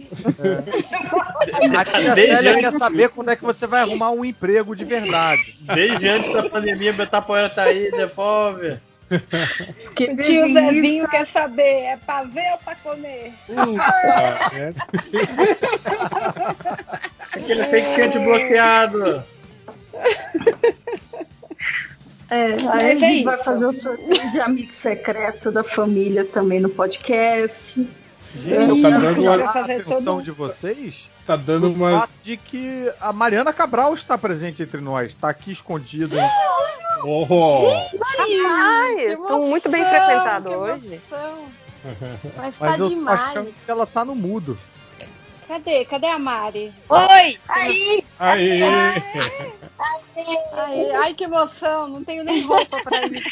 A 1.78 1.86
tia 1.86 2.14
Desde 2.14 2.34
Célia 2.36 2.52
antes- 2.52 2.62
quer 2.62 2.72
saber 2.78 3.10
quando 3.10 3.32
é 3.32 3.36
que 3.36 3.44
você 3.44 3.66
vai 3.66 3.82
arrumar 3.82 4.12
um 4.12 4.26
emprego 4.26 4.76
de 4.76 4.84
verdade. 4.84 5.58
desde 5.74 6.08
antes 6.08 6.34
da 6.34 6.50
pandemia, 6.50 6.92
Betapoeira 6.94 7.50
tá 7.50 7.64
aí, 7.64 7.90
devolve. 7.92 8.78
Porque 9.08 10.06
O 10.06 10.18
tio 10.18 10.46
desenhista- 10.48 10.62
Zezinho 10.74 11.08
quer 11.10 11.28
saber, 11.28 11.62
é 11.84 11.98
pra 11.98 12.24
ver 12.24 12.52
ou 12.54 12.58
pra 12.58 12.76
comer? 12.76 13.34
Aquele 17.32 17.64
fake 17.66 18.20
bloqueado. 18.20 19.24
É, 22.30 22.46
aí 22.54 22.68
a 22.68 22.94
é 22.94 22.98
gente 22.98 23.16
isso. 23.18 23.26
vai 23.26 23.38
fazer 23.38 23.66
o 23.68 23.76
sorteio 23.76 24.32
de 24.32 24.40
amigo 24.40 24.74
secreto 24.74 25.52
da 25.52 25.64
família 25.64 26.26
também 26.26 26.60
no 26.60 26.70
podcast. 26.70 27.88
Gente, 28.36 28.82
tá 28.82 28.90
dando 28.90 29.22
uma- 29.22 29.50
atenção 29.52 30.22
de 30.22 30.32
vocês 30.32 31.10
Tá 31.26 31.36
dando 31.36 31.72
uma. 31.72 32.02
fato 32.02 32.12
de 32.24 32.36
que 32.38 32.92
a 33.00 33.14
Mariana 33.14 33.54
Cabral 33.54 33.94
está 33.94 34.18
presente 34.18 34.62
entre 34.64 34.82
nós. 34.82 35.12
Está 35.12 35.30
aqui 35.30 35.52
escondida. 35.52 36.20
em- 36.22 36.30
Oh! 37.08 37.72
Ai, 38.48 38.96
estou 39.14 39.46
muito 39.48 39.70
bem 39.70 39.84
frequentado 39.86 40.50
hoje. 40.50 41.00
Mas, 42.36 42.56
Mas 42.58 42.58
tá 42.58 42.72
eu 42.72 42.78
tô 42.78 42.90
demais. 42.90 43.20
achando 43.22 43.54
que 43.54 43.72
ela 43.72 43.86
tá 43.86 44.04
no 44.04 44.16
mudo. 44.16 44.58
Cadê? 45.48 45.86
Cadê 45.86 46.08
a 46.08 46.18
Mari? 46.18 46.74
Oi! 46.90 47.38
Aí! 47.48 48.04
Aê! 48.20 48.60
Ai, 49.78 50.92
ai, 50.92 51.14
que 51.14 51.24
emoção! 51.26 51.88
Não 51.88 52.04
tenho 52.04 52.24
nem 52.24 52.42
roupa 52.44 52.82
pra 52.82 53.06
ir. 53.08 53.24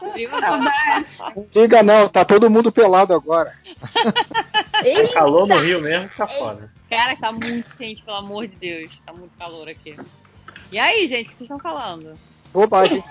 Não 0.00 1.46
liga 1.54 1.82
não, 1.82 2.08
tá 2.08 2.24
todo 2.24 2.50
mundo 2.50 2.70
pelado 2.72 3.14
agora. 3.14 3.52
É 4.84 5.06
calor 5.08 5.46
no 5.46 5.58
Rio 5.58 5.80
mesmo, 5.80 6.08
tá 6.16 6.26
foda. 6.26 6.70
Cara, 6.90 7.16
tá 7.16 7.32
muito 7.32 7.76
quente, 7.76 8.02
pelo 8.02 8.16
amor 8.18 8.46
de 8.46 8.56
Deus. 8.56 9.00
Tá 9.06 9.12
muito 9.12 9.32
calor 9.38 9.68
aqui. 9.68 9.96
E 10.70 10.78
aí, 10.78 11.06
gente, 11.08 11.26
o 11.26 11.30
que 11.30 11.36
vocês 11.36 11.42
estão 11.42 11.58
falando? 11.58 12.18
Bobagem. 12.52 13.02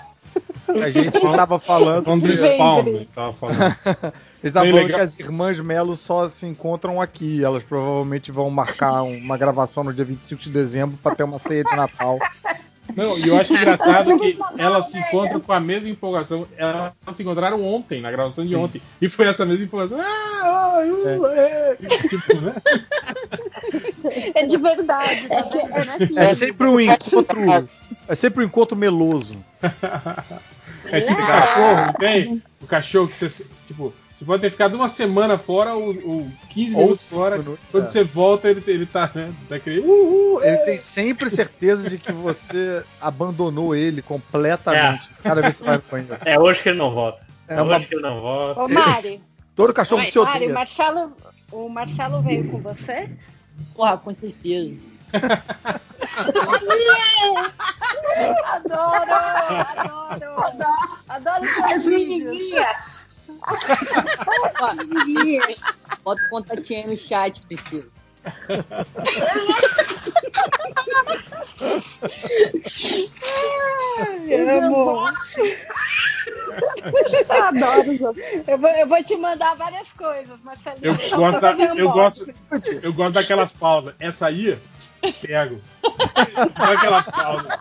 A 0.68 0.90
gente 0.90 1.18
tava 1.20 1.58
falando. 1.58 2.04
Falando 2.04 2.22
do 2.22 2.28
que- 2.28 2.36
spawn, 2.36 2.86
ele 2.86 3.08
tava 3.14 3.32
falando. 3.32 3.58
Eles 4.42 4.50
estavam 4.50 4.70
falando 4.70 4.86
legal. 4.86 5.00
que 5.00 5.06
as 5.06 5.18
irmãs 5.18 5.58
Melo 5.58 5.96
só 5.96 6.28
se 6.28 6.46
encontram 6.46 7.00
aqui. 7.00 7.42
Elas 7.42 7.62
provavelmente 7.62 8.30
vão 8.30 8.48
marcar 8.50 9.02
uma 9.02 9.36
gravação 9.36 9.82
no 9.82 9.92
dia 9.92 10.04
25 10.04 10.42
de 10.42 10.50
dezembro 10.50 10.96
para 11.02 11.16
ter 11.16 11.24
uma 11.24 11.38
ceia 11.38 11.64
de 11.64 11.74
Natal. 11.74 12.18
Não, 12.96 13.18
e 13.18 13.28
eu 13.28 13.36
acho 13.36 13.52
engraçado 13.52 14.18
que 14.18 14.38
elas 14.56 14.90
se 14.90 14.98
encontram 14.98 15.40
com 15.40 15.52
a 15.52 15.60
mesma 15.60 15.90
empolgação. 15.90 16.46
Elas 16.56 16.92
se 17.14 17.22
encontraram 17.22 17.62
ontem, 17.64 18.00
na 18.00 18.10
gravação 18.10 18.46
de 18.46 18.54
ontem. 18.54 18.80
E 19.00 19.08
foi 19.08 19.26
essa 19.26 19.44
mesma 19.44 19.64
empolgação. 19.64 20.00
Ah, 20.00 20.74
ai, 20.76 20.90
uh, 20.90 21.26
é. 21.26 21.76
Tipo, 22.08 22.40
né? 22.40 22.54
É 24.34 24.46
de 24.46 24.56
verdade, 24.56 25.28
tá 25.28 25.42
vendo? 25.42 26.14
Não 26.14 26.22
é 26.22 26.30
É 26.30 26.34
sempre 26.34 26.66
um 26.66 26.80
encontro. 26.80 27.68
É 28.06 28.14
sempre 28.14 28.44
um 28.44 28.46
encontro 28.46 28.76
meloso. 28.76 29.36
É 30.90 31.00
tipo 31.00 31.16
cachorro, 31.26 31.86
não 31.86 31.92
tem? 31.94 32.42
O 32.60 32.66
cachorro 32.66 33.08
que 33.08 33.16
você. 33.16 33.46
Tipo, 33.66 33.92
você 34.14 34.24
pode 34.24 34.40
ter 34.42 34.50
ficado 34.50 34.74
uma 34.74 34.88
semana 34.88 35.38
fora 35.38 35.74
ou, 35.74 35.94
ou 36.04 36.28
15 36.48 36.74
Ou 36.74 36.82
minutos 36.82 37.08
fora. 37.08 37.38
minutos, 37.38 37.60
quando 37.70 37.84
é. 37.84 37.88
você 37.88 38.02
volta, 38.04 38.48
ele, 38.50 38.62
ele 38.66 38.86
tá, 38.86 39.10
né? 39.14 39.32
Daquele. 39.48 39.80
Uhul! 39.80 40.42
Ele 40.42 40.56
tem 40.58 40.76
sempre 40.78 41.30
certeza 41.30 41.88
de 41.88 41.98
que 41.98 42.10
você 42.12 42.82
abandonou 43.00 43.74
ele 43.76 44.02
completamente. 44.02 45.08
Cada 45.22 45.40
vez 45.40 45.54
que 45.54 45.58
você 45.60 45.64
vai 45.64 45.76
no 45.76 45.82
banheiro. 45.90 46.16
É 46.24 46.38
hoje 46.38 46.62
que 46.62 46.68
ele 46.70 46.78
não 46.78 46.92
volta. 46.92 47.24
É, 47.46 47.54
É 47.54 47.62
uma- 47.62 47.76
hoje 47.76 47.86
que 47.86 47.94
ele 47.94 48.02
não 48.02 48.20
volta. 48.20 48.62
Ô, 48.62 48.68
Mari, 48.68 49.20
Todo 49.54 49.72
cachorro 49.72 50.02
se 50.04 50.18
Mari, 50.18 50.30
o 50.30 50.36
odeia. 50.36 50.52
Marcelo, 50.54 51.12
o 51.52 51.68
Marcelo 51.68 52.22
veio 52.22 52.48
com 52.50 52.58
você? 52.58 53.10
Porra, 53.74 53.98
com 53.98 54.12
certeza. 54.12 54.74
Adoro! 58.44 59.14
Adoro! 59.68 60.42
Adoro 61.08 61.44
As 61.44 61.50
seus 61.50 61.86
vídeos. 61.86 62.36
menininhas! 62.36 62.98
As 64.60 64.74
menininhas. 64.74 65.60
Bota 66.04 66.22
o 66.24 66.28
contatinho 66.28 66.80
aí 66.84 66.86
no 66.90 66.96
chat, 66.96 67.42
Priscila. 67.42 67.84
Ai, 73.98 74.58
amo. 74.58 75.06
Adoro 77.28 78.14
eu 78.46 78.58
vou, 78.58 78.70
eu 78.70 78.86
vou 78.86 79.02
te 79.04 79.16
mandar 79.16 79.54
várias 79.56 79.88
coisas, 79.92 80.38
Marcelinho. 80.42 80.80
Eu 80.84 81.16
gosto, 81.16 81.40
da- 81.40 81.50
fazer 81.50 81.78
eu, 81.78 81.90
gosto, 81.90 82.34
eu 82.82 82.92
gosto 82.92 83.12
daquelas 83.14 83.52
pausas. 83.52 83.94
Essa 83.98 84.26
aí, 84.26 84.58
pego. 85.20 85.60
Dá 86.54 86.72
aquela 86.72 87.02
pausa. 87.02 87.58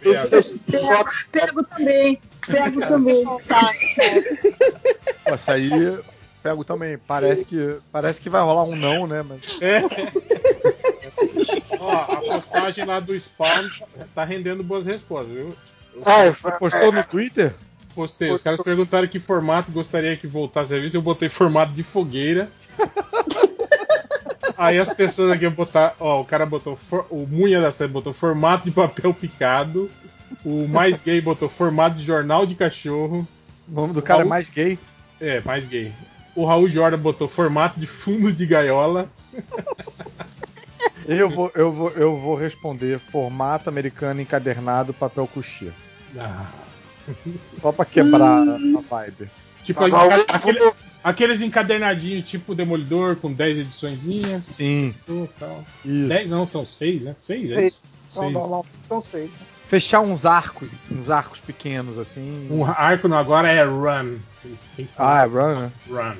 Pego. 0.00 0.38
Pego, 0.70 1.04
pego 1.32 1.64
também. 1.64 2.20
Pego 2.46 2.80
também. 2.80 3.24
Essa 5.24 5.52
aí 5.52 5.98
pego 6.42 6.64
também. 6.64 6.98
Parece 6.98 7.44
que, 7.44 7.78
parece 7.90 8.20
que 8.20 8.30
vai 8.30 8.42
rolar 8.42 8.62
um 8.64 8.76
não, 8.76 9.06
né? 9.06 9.22
Mas 9.22 9.40
É. 9.60 9.82
Ó, 11.80 11.92
a 11.92 12.16
postagem 12.16 12.84
lá 12.84 13.00
do 13.00 13.18
Spawn 13.18 13.68
tá 14.14 14.24
rendendo 14.24 14.62
boas 14.62 14.86
respostas, 14.86 15.34
viu? 15.34 15.56
Ai, 16.04 16.30
Você 16.30 16.52
postou 16.52 16.92
no 16.92 17.02
Twitter? 17.04 17.54
Postei. 17.94 18.30
Os 18.30 18.42
caras 18.42 18.60
perguntaram 18.60 19.08
que 19.08 19.18
formato 19.18 19.72
gostaria 19.72 20.16
que 20.16 20.26
voltasse 20.26 20.66
a 20.66 20.76
serviço. 20.76 20.96
Eu 20.96 21.02
botei 21.02 21.28
formato 21.28 21.72
de 21.72 21.82
fogueira. 21.82 22.50
Aí 24.58 24.78
as 24.78 24.92
pessoas 24.92 25.30
aqui 25.32 25.48
botar, 25.48 25.94
ó, 26.00 26.20
o 26.20 26.24
cara 26.24 26.46
botou 26.46 26.76
for- 26.76 27.06
o 27.10 27.26
Munha 27.26 27.60
da 27.60 27.70
Série 27.70 27.92
botou 27.92 28.12
formato 28.12 28.64
de 28.64 28.70
papel 28.70 29.12
picado. 29.12 29.90
O 30.44 30.66
mais 30.68 31.02
gay 31.02 31.20
botou 31.20 31.48
formato 31.48 31.96
de 31.96 32.04
jornal 32.04 32.46
de 32.46 32.54
cachorro. 32.54 33.26
O 33.68 33.72
nome 33.74 33.92
do 33.92 34.02
cara 34.02 34.20
é 34.20 34.22
Raul- 34.22 34.28
mais 34.30 34.48
gay. 34.48 34.78
É, 35.20 35.40
mais 35.44 35.66
gay. 35.66 35.92
O 36.34 36.44
Raul 36.44 36.68
Jordan 36.68 36.98
botou 36.98 37.28
formato 37.28 37.78
de 37.80 37.86
fundo 37.86 38.32
de 38.32 38.46
gaiola. 38.46 39.08
Eu 41.06 41.30
vou, 41.30 41.50
eu 41.54 41.72
vou, 41.72 41.90
eu 41.90 42.16
vou 42.18 42.34
responder 42.34 42.98
formato 42.98 43.68
americano 43.68 44.20
encadernado 44.20 44.92
papel 44.92 45.26
couchê. 45.32 45.68
Ah. 46.18 46.46
Só 47.62 47.70
pra 47.72 47.84
quebrar 47.84 48.42
a 48.42 48.58
vibe. 48.90 49.28
Tipo, 49.64 49.84
aquele- 49.84 50.72
aqueles 51.10 51.40
encadernadinhos 51.42 52.28
tipo 52.28 52.54
Demolidor 52.54 53.16
com 53.16 53.32
10 53.32 53.58
ediçõezinhas. 53.58 54.44
Sim. 54.44 54.94
Tal. 55.38 55.64
Isso. 55.84 56.08
10 56.08 56.30
não, 56.30 56.46
são 56.46 56.66
6, 56.66 57.04
né? 57.04 57.14
6, 57.16 57.50
é 57.50 57.54
Seis. 57.54 57.72
isso? 57.72 57.80
Não, 58.16 58.22
Seis. 58.22 58.32
não, 58.34 58.48
não, 58.48 58.64
não 58.90 59.00
sei. 59.02 59.30
Fechar 59.68 60.00
uns 60.00 60.24
arcos, 60.24 60.70
uns 60.90 61.10
arcos 61.10 61.40
pequenos 61.40 61.98
assim. 61.98 62.48
Um 62.50 62.64
arco 62.64 63.08
não, 63.08 63.16
agora 63.16 63.48
é 63.48 63.64
run. 63.64 64.18
Eles 64.44 64.68
têm 64.76 64.86
que 64.86 64.92
Ah, 64.96 65.22
é 65.22 65.26
run, 65.26 65.60
né? 65.60 65.72
run. 65.88 66.16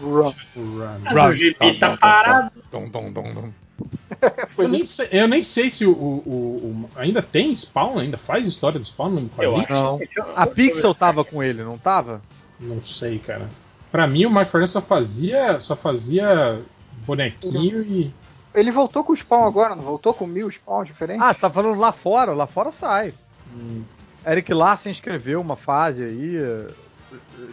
Run. 0.00 0.34
Run. 0.56 1.28
O 1.28 1.32
GP 1.32 1.74
tá 1.78 1.96
parado. 1.96 2.50
Dom, 2.70 2.88
dom, 2.88 3.10
dom, 3.12 3.32
dom. 3.34 3.50
Eu 4.56 4.68
nem, 4.68 4.86
sei, 4.86 5.08
eu 5.12 5.28
nem 5.28 5.42
sei 5.42 5.70
se 5.70 5.84
o, 5.84 5.90
o- 5.92 6.22
o- 6.24 6.86
o- 6.86 6.90
ainda 6.96 7.20
tem 7.20 7.54
Spawn, 7.54 7.98
ainda 7.98 8.16
faz 8.16 8.46
história 8.46 8.78
do 8.80 8.86
Spawn. 8.86 9.28
Não. 9.68 10.00
Eu- 10.16 10.32
A 10.34 10.46
Pixel 10.46 10.94
tava 10.94 11.22
com 11.24 11.42
ele, 11.42 11.62
não 11.62 11.76
tava? 11.76 12.22
Não 12.58 12.80
sei, 12.80 13.18
cara. 13.18 13.50
Pra 13.96 14.06
mim 14.06 14.26
o 14.26 14.30
Mike 14.30 14.50
Fernandes 14.50 14.74
só 14.74 14.82
fazia, 14.82 15.58
só 15.58 15.74
fazia 15.74 16.60
bonequinho 17.06 17.82
e 17.82 18.12
Ele 18.54 18.70
voltou 18.70 19.02
com 19.02 19.14
o 19.14 19.16
spawn 19.16 19.46
agora, 19.46 19.74
não 19.74 19.82
voltou 19.82 20.12
com 20.12 20.26
mil 20.26 20.50
spawns 20.50 20.86
diferentes? 20.86 21.22
Ah, 21.22 21.32
você 21.32 21.40
tá 21.40 21.48
falando 21.48 21.80
lá 21.80 21.92
fora? 21.92 22.34
Lá 22.34 22.46
fora 22.46 22.70
sai. 22.70 23.14
Eric 24.26 24.52
Larsen 24.52 24.92
escreveu 24.92 25.40
uma 25.40 25.56
fase 25.56 26.04
aí, 26.04 26.36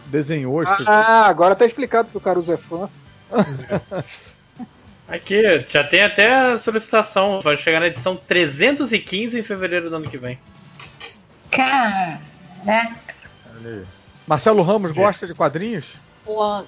desenhou, 0.08 0.62
escreveu. 0.62 0.92
Ah, 0.92 1.24
agora 1.28 1.56
tá 1.56 1.64
explicado 1.64 2.10
que 2.10 2.18
o 2.18 2.20
Caruso 2.20 2.52
é 2.52 2.58
fã. 2.58 2.90
Aqui, 5.08 5.64
já 5.66 5.82
tem 5.82 6.02
até 6.02 6.52
a 6.52 6.58
solicitação. 6.58 7.40
Vai 7.40 7.56
chegar 7.56 7.80
na 7.80 7.86
edição 7.86 8.16
315 8.16 9.38
em 9.38 9.42
fevereiro 9.42 9.88
do 9.88 9.96
ano 9.96 10.10
que 10.10 10.18
vem. 10.18 10.38
Caraca. 11.50 13.14
Marcelo 14.26 14.62
Ramos 14.62 14.92
gosta 14.92 15.26
de 15.26 15.32
quadrinhos? 15.32 16.03
Porra, 16.24 16.64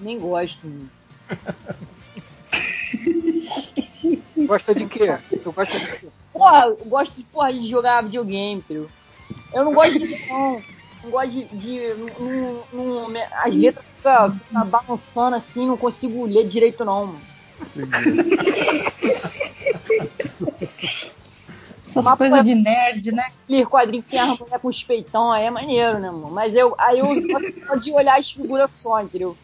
nem 0.00 0.18
gosto. 0.18 0.66
Gosta 4.46 4.74
de 4.74 4.86
quê? 4.86 5.16
Tu 5.42 5.52
gosta 5.52 5.78
de 5.78 5.86
quê? 5.98 6.08
Porra, 6.32 6.66
eu 6.66 6.76
gosto 6.86 7.16
de, 7.16 7.22
porra, 7.24 7.52
de 7.52 7.68
jogar 7.68 8.02
videogame, 8.02 8.60
entendeu? 8.60 8.90
Eu 9.52 9.64
não 9.64 9.74
gosto 9.74 9.98
disso, 9.98 10.28
não. 10.32 10.62
Não 11.04 11.10
gosto 11.10 11.30
de. 11.30 11.44
de 11.44 11.94
não- 11.94 13.10
as 13.42 13.56
letras 13.56 13.84
ficam 13.96 14.30
fica 14.38 14.64
balançando 14.64 15.36
assim, 15.36 15.66
não 15.66 15.76
consigo 15.76 16.26
ler 16.26 16.46
direito, 16.46 16.84
não, 16.84 17.06
mano. 17.06 17.20
Essas 21.90 22.16
coisas 22.16 22.44
de 22.44 22.54
nerd, 22.54 23.12
né? 23.12 23.30
Quadrinho 23.68 24.02
que 24.02 24.10
tem 24.10 24.20
a 24.20 24.26
mulher 24.26 24.58
com 24.60 24.68
os 24.68 24.82
peitão 24.82 25.32
aí 25.32 25.44
é 25.44 25.50
maneiro, 25.50 25.98
né, 25.98 26.10
mano? 26.10 26.30
Mas 26.30 26.54
eu, 26.54 26.74
aí 26.78 27.00
eu 27.00 27.06
gosto 27.06 27.80
de 27.80 27.92
olhar 27.92 28.18
as 28.18 28.30
figuras 28.30 28.70
só, 28.72 29.00
entendeu? 29.02 29.36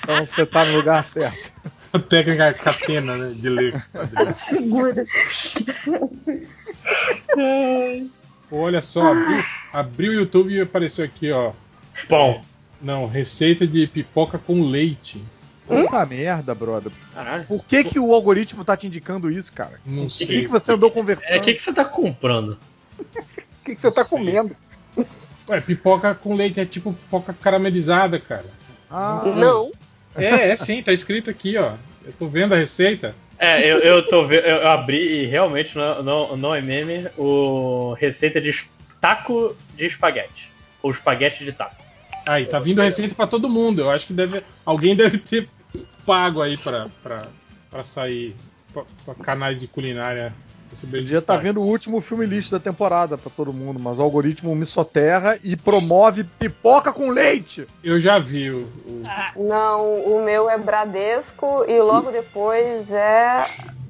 Então 0.00 0.24
você 0.24 0.46
tá 0.46 0.64
no 0.64 0.76
lugar 0.76 1.04
certo. 1.04 1.52
a 1.92 1.98
técnica 1.98 2.52
catena, 2.54 3.16
né, 3.16 3.34
de 3.34 3.48
ler 3.48 3.86
quadrinhos. 3.90 4.28
As 4.28 4.44
figuras. 4.44 5.08
Olha 8.50 8.82
só, 8.82 9.12
abriu, 9.12 9.44
abriu 9.72 10.12
o 10.12 10.14
YouTube 10.14 10.54
e 10.54 10.60
apareceu 10.60 11.04
aqui, 11.04 11.30
ó. 11.30 11.52
Bom. 12.08 12.42
Não, 12.80 13.06
receita 13.06 13.66
de 13.66 13.86
pipoca 13.86 14.38
com 14.38 14.62
leite. 14.62 15.22
Puta 15.68 16.06
merda, 16.06 16.54
brother. 16.54 16.90
Caralho. 17.14 17.44
Por 17.44 17.64
que, 17.64 17.84
que 17.84 17.98
o 17.98 18.12
algoritmo 18.14 18.64
tá 18.64 18.76
te 18.76 18.86
indicando 18.86 19.30
isso, 19.30 19.52
cara? 19.52 19.80
Não 19.84 20.06
O 20.06 20.10
sei. 20.10 20.26
que, 20.26 20.40
que 20.42 20.48
você 20.48 20.72
andou 20.72 20.90
conversando? 20.90 21.32
É, 21.34 21.38
o 21.38 21.42
que, 21.42 21.54
que 21.54 21.62
você 21.62 21.72
tá 21.72 21.84
comprando? 21.84 22.58
O 22.98 23.04
que, 23.64 23.74
que 23.74 23.80
você 23.80 23.90
tá 23.90 24.02
Sei. 24.04 24.18
comendo? 24.18 24.56
Ué, 25.48 25.60
pipoca 25.60 26.14
com 26.14 26.34
leite 26.34 26.58
é 26.60 26.64
tipo 26.64 26.92
pipoca 26.92 27.34
caramelizada, 27.34 28.18
cara. 28.18 28.46
Ah, 28.90 29.22
Não. 29.36 29.70
É, 30.16 30.50
é 30.50 30.56
sim, 30.56 30.82
tá 30.82 30.92
escrito 30.92 31.30
aqui, 31.30 31.56
ó. 31.56 31.74
Eu 32.04 32.12
tô 32.12 32.26
vendo 32.28 32.54
a 32.54 32.56
receita. 32.56 33.14
É, 33.38 33.70
eu, 33.70 33.78
eu 33.78 34.08
tô 34.08 34.26
vendo, 34.26 34.44
eu 34.44 34.56
eu 34.56 34.68
abri 34.68 35.22
e 35.22 35.26
realmente 35.26 35.76
não, 35.76 36.02
não, 36.02 36.36
não 36.36 36.54
é 36.54 36.60
meme 36.60 37.06
o 37.16 37.94
receita 38.00 38.40
de 38.40 38.52
taco 39.00 39.54
de 39.76 39.86
espaguete. 39.86 40.50
Ou 40.82 40.90
espaguete 40.90 41.44
de 41.44 41.52
taco. 41.52 41.76
Aí, 42.26 42.44
tá 42.46 42.58
vindo 42.58 42.80
a 42.80 42.84
receita 42.84 43.14
pra 43.14 43.26
todo 43.26 43.48
mundo. 43.48 43.80
Eu 43.82 43.90
acho 43.90 44.06
que 44.08 44.12
deve, 44.12 44.42
alguém 44.64 44.96
deve 44.96 45.18
ter 45.18 45.48
pago 46.08 46.40
aí 46.40 46.56
pra, 46.56 46.88
pra, 47.02 47.26
pra 47.70 47.84
sair 47.84 48.34
pra, 48.72 48.82
pra 49.04 49.14
canais 49.14 49.60
de 49.60 49.66
culinária. 49.68 50.32
Podia 50.70 50.98
estar 51.00 51.18
destaque. 51.18 51.42
vendo 51.44 51.60
o 51.62 51.66
último 51.66 51.98
filme 52.00 52.26
lixo 52.26 52.50
da 52.50 52.58
temporada 52.60 53.16
pra 53.16 53.30
todo 53.34 53.52
mundo, 53.54 53.78
mas 53.80 53.98
o 53.98 54.02
algoritmo 54.02 54.54
me 54.54 54.66
soterra 54.66 55.38
e 55.42 55.56
promove 55.56 56.24
pipoca 56.24 56.92
com 56.92 57.08
leite. 57.10 57.66
Eu 57.82 57.98
já 57.98 58.18
vi 58.18 58.50
o. 58.50 58.66
o- 59.36 59.48
Não, 59.48 59.94
o 60.04 60.22
meu 60.24 60.48
é 60.50 60.58
Bradesco 60.58 61.64
e 61.66 61.80
logo 61.80 62.10
depois 62.10 62.90
é 62.90 63.46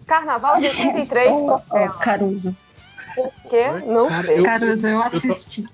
Carnaval 0.07 0.61
de 0.61 0.67
83. 0.67 1.31
Ô, 1.33 1.55
ô, 1.57 1.89
Caruso. 2.01 2.57
Por 3.15 3.33
quê? 3.51 3.67
Não 3.87 4.09
Cara, 4.09 4.27
sei. 4.27 4.39
eu- 4.39 4.45
Caruso, 4.45 4.87
eu 4.89 5.01
tô- 5.01 5.07
assisti. 5.07 5.65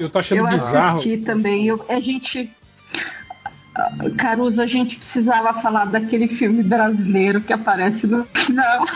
Eu 0.00 0.08
tô 0.10 0.18
achando 0.18 0.38
Eu 0.38 0.48
bizarro. 0.48 0.96
assisti 0.98 1.18
também. 1.18 1.66
Eu- 1.66 1.84
a 1.90 2.00
gente. 2.00 2.50
Caruso, 4.16 4.62
a 4.62 4.66
gente 4.66 4.96
precisava 4.96 5.52
falar 5.60 5.86
daquele 5.86 6.28
filme 6.28 6.62
brasileiro 6.62 7.40
que 7.40 7.52
aparece 7.52 8.06
no 8.06 8.24
final. 8.24 8.86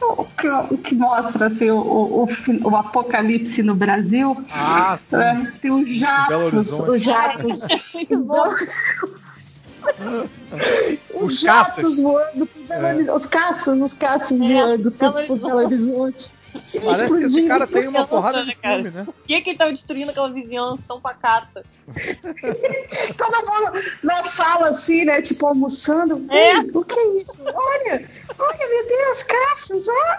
O 0.00 0.24
que, 0.24 0.48
o 0.48 0.78
que 0.78 0.94
mostra 0.94 1.46
assim, 1.46 1.70
o, 1.70 1.78
o, 1.78 2.28
o 2.64 2.76
apocalipse 2.76 3.62
no 3.62 3.74
Brasil. 3.74 4.36
Ah, 4.52 4.98
sim. 5.00 5.16
É, 5.16 5.52
tem 5.60 5.70
os 5.70 5.88
jatos, 5.88 6.72
os 6.72 7.02
jatos. 7.02 7.60
Muito 7.94 8.18
bom. 8.18 8.48
Os 8.48 9.60
Os 11.14 11.40
jatos 11.40 11.98
voando 11.98 12.46
por 12.46 12.62
Belo 12.64 12.86
É. 12.86 12.94
Horizonte. 12.94 13.16
Os 13.16 13.26
caças, 13.26 13.80
os 13.80 13.92
caças 13.92 14.40
É, 14.40 14.48
voando 14.48 14.90
por, 14.92 15.12
por 15.26 15.38
Belo 15.38 15.64
Horizonte. 15.64 16.30
Parece 16.52 17.16
que 17.16 17.24
esse 17.24 17.48
cara 17.48 17.66
tem 17.66 17.88
uma 17.88 18.06
porrada 18.06 18.40
de 18.40 18.48
né, 18.48 18.56
filme, 18.60 18.90
né? 18.90 19.04
Por 19.04 19.14
que, 19.26 19.40
que 19.40 19.50
ele 19.50 19.58
tava 19.58 19.72
destruindo 19.72 20.10
aquela 20.10 20.30
vizinhança 20.30 20.82
tão 20.86 21.00
pacata? 21.00 21.64
Todo 23.16 23.46
mundo 23.46 23.80
na 24.02 24.22
sala, 24.22 24.68
assim, 24.68 25.04
né? 25.04 25.22
Tipo, 25.22 25.46
almoçando. 25.46 26.26
É. 26.30 26.58
O 26.60 26.84
que 26.84 26.98
é 26.98 27.16
isso? 27.16 27.38
Olha, 27.40 28.08
olha, 28.38 28.68
meu 28.68 28.86
Deus, 28.86 29.22
caças. 29.22 29.86
Ah. 29.88 30.18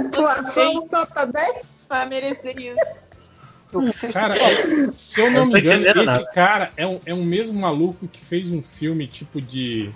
Atuação 0.00 0.88
nota 0.90 1.26
10. 1.26 1.86
Pra 1.88 2.06
merecer 2.06 2.54
isso. 2.58 3.02
Cara, 4.12 4.36
se 4.90 5.20
eu 5.20 5.30
não 5.30 5.46
me 5.46 5.58
engano, 5.58 5.86
esse 5.86 6.32
cara 6.32 6.72
é 6.76 6.86
um, 6.86 7.00
é 7.06 7.14
um 7.14 7.24
mesmo 7.24 7.58
maluco 7.58 8.06
que 8.06 8.22
fez 8.22 8.50
um 8.50 8.62
filme 8.62 9.06
tipo 9.06 9.40
de. 9.40 9.90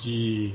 de. 0.00 0.54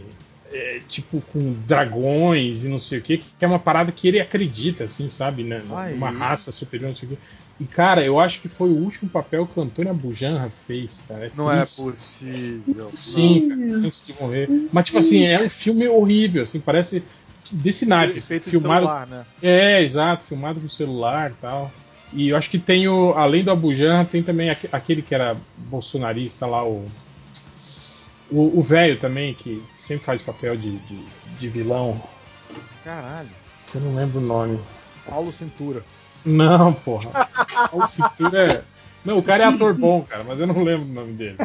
É, 0.52 0.82
tipo 0.88 1.22
com 1.22 1.54
dragões 1.66 2.66
e 2.66 2.68
não 2.68 2.80
sei 2.80 3.00
o 3.00 3.02
que, 3.02 3.18
que 3.20 3.46
é 3.46 3.48
uma 3.48 3.60
parada 3.60 3.92
que 3.92 4.08
ele 4.08 4.20
acredita, 4.20 4.84
assim, 4.84 5.10
sabe? 5.10 5.44
Né? 5.44 5.62
Uma 5.96 6.10
raça 6.10 6.52
superior, 6.52 6.90
não 6.90 6.96
sei 6.96 7.08
o 7.10 7.12
quê. 7.14 7.18
E, 7.60 7.66
cara, 7.66 8.04
eu 8.04 8.20
acho 8.20 8.42
que 8.42 8.48
foi 8.48 8.70
o 8.70 8.76
último 8.78 9.10
papel 9.10 9.46
que 9.46 9.60
o 9.60 9.64
Antônio 9.64 9.94
Bujanra 9.94 10.50
fez, 10.50 11.04
cara. 11.08 11.28
É 11.28 11.32
Não 11.36 11.52
é 11.52 11.62
triste. 11.64 11.82
possível. 11.82 12.92
Sim, 12.96 13.50
cara, 13.50 13.88
antes 13.88 14.06
de 14.08 14.22
morrer. 14.22 14.50
Mas, 14.72 14.86
tipo 14.86 14.98
assim, 14.98 15.24
é 15.26 15.42
um 15.44 15.50
filme 15.50 15.88
horrível, 15.88 16.44
assim, 16.44 16.60
parece 16.60 17.04
desse 17.52 17.86
naipe. 17.86 18.18
assim, 18.18 18.40
filmado, 18.40 18.86
celular, 18.88 19.08
né? 19.08 19.26
é, 19.42 19.82
exato, 19.82 20.24
filmado 20.24 20.60
com 20.60 20.68
celular 20.70 21.32
e 21.32 21.34
tal. 21.36 21.72
E 22.14 22.30
eu 22.30 22.36
acho 22.38 22.50
que 22.50 22.60
tem 22.60 22.88
o. 22.88 23.14
Além 23.14 23.44
do 23.44 23.52
Abujan, 23.52 24.04
tem 24.06 24.22
também 24.22 24.50
aque- 24.50 24.68
aquele 24.72 25.02
que 25.02 25.14
era 25.16 25.38
bolsonarista 25.58 26.46
lá, 26.46 26.66
o. 26.68 26.86
O 28.32 28.62
velho 28.62 28.98
também, 29.00 29.34
que 29.34 29.62
sempre 29.76 30.06
faz 30.06 30.22
papel 30.22 30.56
de, 30.56 30.78
de, 30.78 31.06
de 31.40 31.50
vilão. 31.50 32.02
Caralho. 32.84 33.30
Que 33.68 33.76
eu 33.76 33.82
não 33.82 33.96
lembro 33.96 34.20
o 34.20 34.24
nome. 34.24 34.60
Paulo 35.06 35.32
Cintura. 35.34 35.84
Não, 36.26 36.72
porra. 36.74 37.28
O 37.72 37.86
Cintura 37.86 38.54
é. 38.54 38.64
Não, 39.04 39.18
o 39.18 39.24
cara 39.24 39.44
é 39.44 39.48
ator 39.48 39.74
bom, 39.74 40.04
cara, 40.04 40.24
mas 40.24 40.40
eu 40.40 40.46
não 40.48 40.64
lembro 40.64 40.86
o 40.88 40.94
nome 40.94 41.14
dele. 41.14 41.38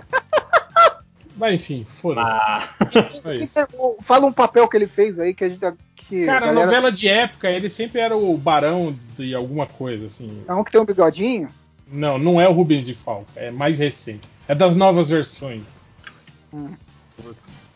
Mas 1.37 1.55
enfim, 1.55 1.85
foda-se. 1.85 2.31
Ah, 2.33 2.69
Que 2.91 3.03
que 3.47 3.59
é- 3.59 3.67
fala 4.03 4.27
um 4.27 4.33
papel 4.33 4.67
que 4.69 4.77
ele 4.77 4.87
fez 4.87 5.19
aí 5.19 5.35
que 5.35 5.45
a 5.45 5.49
gente. 5.49 5.61
Que 5.97 6.23
a 6.23 6.27
Cara, 6.27 6.47
galera- 6.47 6.67
novela 6.67 6.93
de 6.93 7.09
época, 7.09 7.51
ele 7.51 7.69
sempre 7.69 8.01
era 8.01 8.17
o 8.17 8.37
barão 8.39 8.97
de 9.19 9.35
alguma 9.35 9.67
coisa, 9.67 10.07
assim. 10.07 10.45
É 10.47 10.55
um 10.55 10.63
que 10.63 10.71
tem 10.71 10.81
um 10.81 10.85
bigodinho? 10.85 11.49
Não, 11.91 12.17
não 12.19 12.41
é 12.41 12.49
o 12.49 12.53
Rubens 12.53 12.87
de 12.87 12.95
Falca, 12.95 13.27
é 13.37 13.51
mais 13.51 13.79
recente. 13.79 14.29
É 14.47 14.55
das 14.55 14.75
novas 14.77 15.09
versões. 15.09 15.81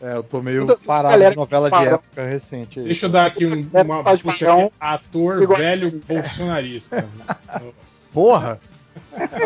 É, 0.01 0.13
eu 0.15 0.23
tô 0.23 0.41
meio 0.41 0.77
parado 0.79 1.29
de 1.29 1.35
novela 1.35 1.69
de 1.69 1.85
época 1.87 2.25
recente. 2.25 2.79
aí. 2.79 2.85
Deixa 2.85 3.05
eu 3.05 3.09
dar 3.09 3.25
aqui 3.27 3.45
um, 3.45 3.67
uma 3.81 4.03
puxa 4.03 4.51
aqui, 4.51 4.73
ator 4.79 5.39
Bigode. 5.39 5.61
velho 5.61 6.01
bolsonarista. 6.07 7.05
Porra! 8.11 8.59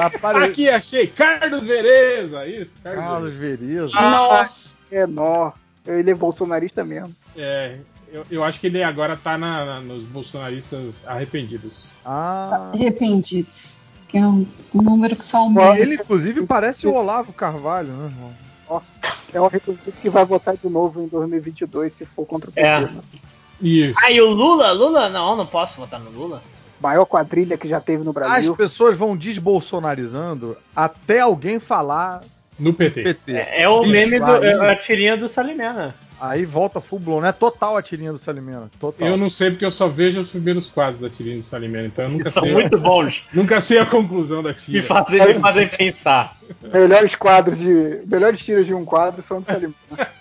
Apare... 0.01 0.43
aqui 0.43 0.69
achei, 0.69 1.07
Carlos 1.07 1.65
Vereza, 1.65 2.47
isso, 2.47 2.73
Carlos, 2.83 3.03
Carlos 3.03 3.33
Vereza. 3.33 3.93
Nossa. 3.93 4.75
É, 4.91 5.05
nó. 5.05 5.51
Ele 5.85 6.11
é 6.11 6.15
bolsonarista 6.15 6.83
mesmo. 6.83 7.15
É, 7.37 7.77
eu, 8.11 8.25
eu 8.31 8.43
acho 8.43 8.59
que 8.59 8.67
ele 8.67 8.81
agora 8.81 9.15
tá 9.15 9.37
na- 9.37 9.65
na- 9.65 9.81
nos 9.81 10.03
bolsonaristas 10.03 11.03
arrependidos. 11.05 11.91
Ah. 12.03 12.71
Arrependidos. 12.73 13.79
Que 14.07 14.17
é 14.17 14.25
um, 14.25 14.45
um 14.73 14.81
número 14.81 15.15
que 15.15 15.25
só 15.25 15.39
aumenta. 15.39 15.79
Ele, 15.79 15.95
inclusive, 15.95 16.45
parece 16.45 16.87
o 16.87 16.93
Olavo 16.93 17.33
Carvalho, 17.33 17.89
né, 17.89 18.05
irmão? 18.05 18.33
Nossa, 18.69 18.99
é 19.33 19.39
um 19.39 19.47
reconhecido 19.47 19.93
que 20.01 20.09
vai 20.09 20.25
votar 20.25 20.55
de 20.57 20.67
novo 20.67 21.01
em 21.01 21.07
2022 21.07 21.93
se 21.93 22.05
for 22.05 22.25
contra 22.25 22.49
o 22.49 22.53
PT. 22.53 22.67
É. 22.67 22.81
né? 22.81 22.89
Isso. 23.61 23.99
Ah, 24.03 24.11
e 24.11 24.19
o 24.19 24.29
Lula? 24.29 24.71
Lula? 24.71 25.07
Não, 25.09 25.35
não 25.35 25.45
posso 25.45 25.75
votar 25.77 25.99
no 25.99 26.09
Lula. 26.09 26.41
Maior 26.81 27.05
quadrilha 27.05 27.57
que 27.57 27.67
já 27.67 27.79
teve 27.79 28.03
no 28.03 28.09
As 28.09 28.13
Brasil. 28.15 28.55
pessoas 28.55 28.97
vão 28.97 29.15
desbolsonarizando 29.15 30.57
até 30.75 31.19
alguém 31.21 31.59
falar 31.59 32.21
No 32.59 32.73
PT. 32.73 33.03
PT. 33.03 33.33
é, 33.33 33.61
é 33.63 33.69
o 33.69 33.79
Bicho, 33.81 33.91
meme 33.91 34.19
do. 34.19 34.25
aí- 34.25 34.45
É 34.45 34.71
a 34.71 34.75
tirinha 34.75 35.15
do 35.15 35.29
Salimena. 35.29 35.95
Aí 36.19 36.45
volta 36.45 36.79
full 36.79 36.99
blown, 36.99 37.21
né? 37.21 37.31
Total 37.31 37.75
a 37.75 37.81
tirinha 37.81 38.11
do 38.11 38.17
Salimena. 38.17 38.69
Total. 38.79 39.07
Eu 39.07 39.17
não 39.17 39.29
sei 39.29 39.51
porque 39.51 39.65
eu 39.65 39.71
só 39.71 39.87
vejo 39.87 40.21
os 40.21 40.29
primeiros 40.29 40.67
quadros 40.67 41.01
da 41.01 41.09
tirinha 41.09 41.35
de 41.35 41.43
Salimena, 41.43 41.87
então 41.87 42.05
eu 42.05 42.11
nunca 42.11 42.29
São 42.31 42.43
sei, 42.43 42.53
muito 42.53 42.77
bons. 42.77 43.23
nunca 43.33 43.59
sei 43.59 43.79
a 43.79 43.85
conclusão 43.85 44.41
da 44.41 44.53
tira. 44.53 44.85
fazem, 44.87 45.27
me 45.27 45.33
fazem 45.35 45.67
pensar. 45.67 46.37
Melhores 46.61 47.15
quadros 47.15 47.57
de. 47.59 48.01
Melhores 48.05 48.39
tiras 48.39 48.65
de 48.65 48.73
um 48.73 48.85
quadro 48.85 49.21
são 49.23 49.41
do 49.41 49.45
Salimena. 49.45 49.75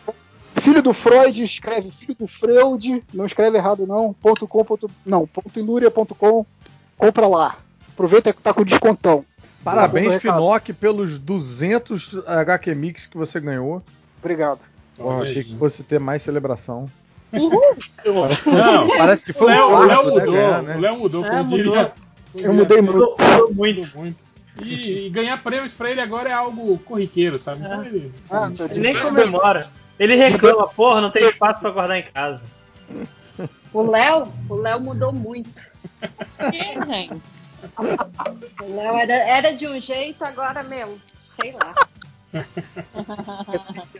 Filho 0.56 0.82
do 0.82 0.92
Freud 0.92 1.42
escreve 1.42 1.90
filho 1.90 2.14
do 2.14 2.26
Freud, 2.26 3.02
não 3.14 3.24
escreve 3.24 3.56
errado 3.56 3.86
não, 3.86 4.12
ponto 4.12 4.46
.com, 4.48 4.64
ponto, 4.64 4.90
não, 5.06 5.26
ponto 5.26 5.58
.iluria.com. 5.58 6.44
Compra 6.98 7.26
lá. 7.28 7.56
Aproveita 7.92 8.32
que 8.32 8.42
tá 8.42 8.52
com 8.52 8.64
descontão. 8.64 9.24
Parabéns. 9.64 10.20
Finoc, 10.22 10.72
pelos 10.72 11.18
200 11.18 12.26
HQ 12.26 12.74
Mix 12.74 13.06
que 13.06 13.16
você 13.16 13.38
ganhou. 13.40 13.82
Obrigado. 14.18 14.60
Porra, 14.96 15.22
achei 15.22 15.44
que 15.44 15.56
fosse 15.56 15.82
ter 15.82 15.98
mais 15.98 16.22
celebração. 16.22 16.88
Não, 17.32 18.88
Parece 18.98 19.24
que 19.24 19.30
o 19.30 19.34
foi 19.34 19.48
Léo, 19.52 19.68
um 19.68 19.74
o 19.74 19.78
Léo 19.84 19.88
parto, 19.88 20.04
né, 20.04 20.12
mudou, 20.20 20.32
ganhar, 20.34 20.62
né? 20.62 20.76
o 20.76 20.80
Léo 20.80 20.96
mudou, 20.98 21.24
É, 21.24 21.28
como 21.30 21.42
mudou. 21.44 21.56
diria. 21.58 21.92
Eu 22.34 22.54
mudei 22.54 22.82
muito. 22.82 22.98
Mudou 22.98 23.54
muito. 23.54 23.80
Mudou 23.80 24.02
muito. 24.02 24.16
E, 24.62 25.06
e 25.06 25.10
ganhar 25.10 25.42
prêmios 25.42 25.72
pra 25.74 25.90
ele 25.90 26.00
agora 26.00 26.28
é 26.28 26.32
algo 26.32 26.76
corriqueiro, 26.80 27.38
sabe? 27.38 27.64
Então 27.64 27.84
ele- 27.84 28.12
Ah, 28.30 28.50
Ele 28.70 28.80
nem 28.80 28.96
comemora. 28.98 29.68
Ele 29.98 30.14
reclama, 30.16 30.66
porra, 30.68 31.00
não 31.00 31.10
tem 31.10 31.28
espaço 31.28 31.60
pra 31.60 31.70
guardar 31.70 31.98
em 31.98 32.02
casa. 32.12 32.42
O 33.72 33.82
Léo, 33.90 34.24
o 34.48 34.54
Léo 34.56 34.80
mudou 34.80 35.12
muito. 35.12 35.62
Quem, 36.50 36.84
gente? 36.84 37.22
O 38.62 38.76
Léo 38.76 38.96
era, 38.96 39.12
era 39.14 39.52
de 39.56 39.66
um 39.66 39.80
jeito, 39.80 40.22
agora, 40.24 40.62
meu, 40.62 40.98
sei 41.40 41.52
lá. 41.52 41.74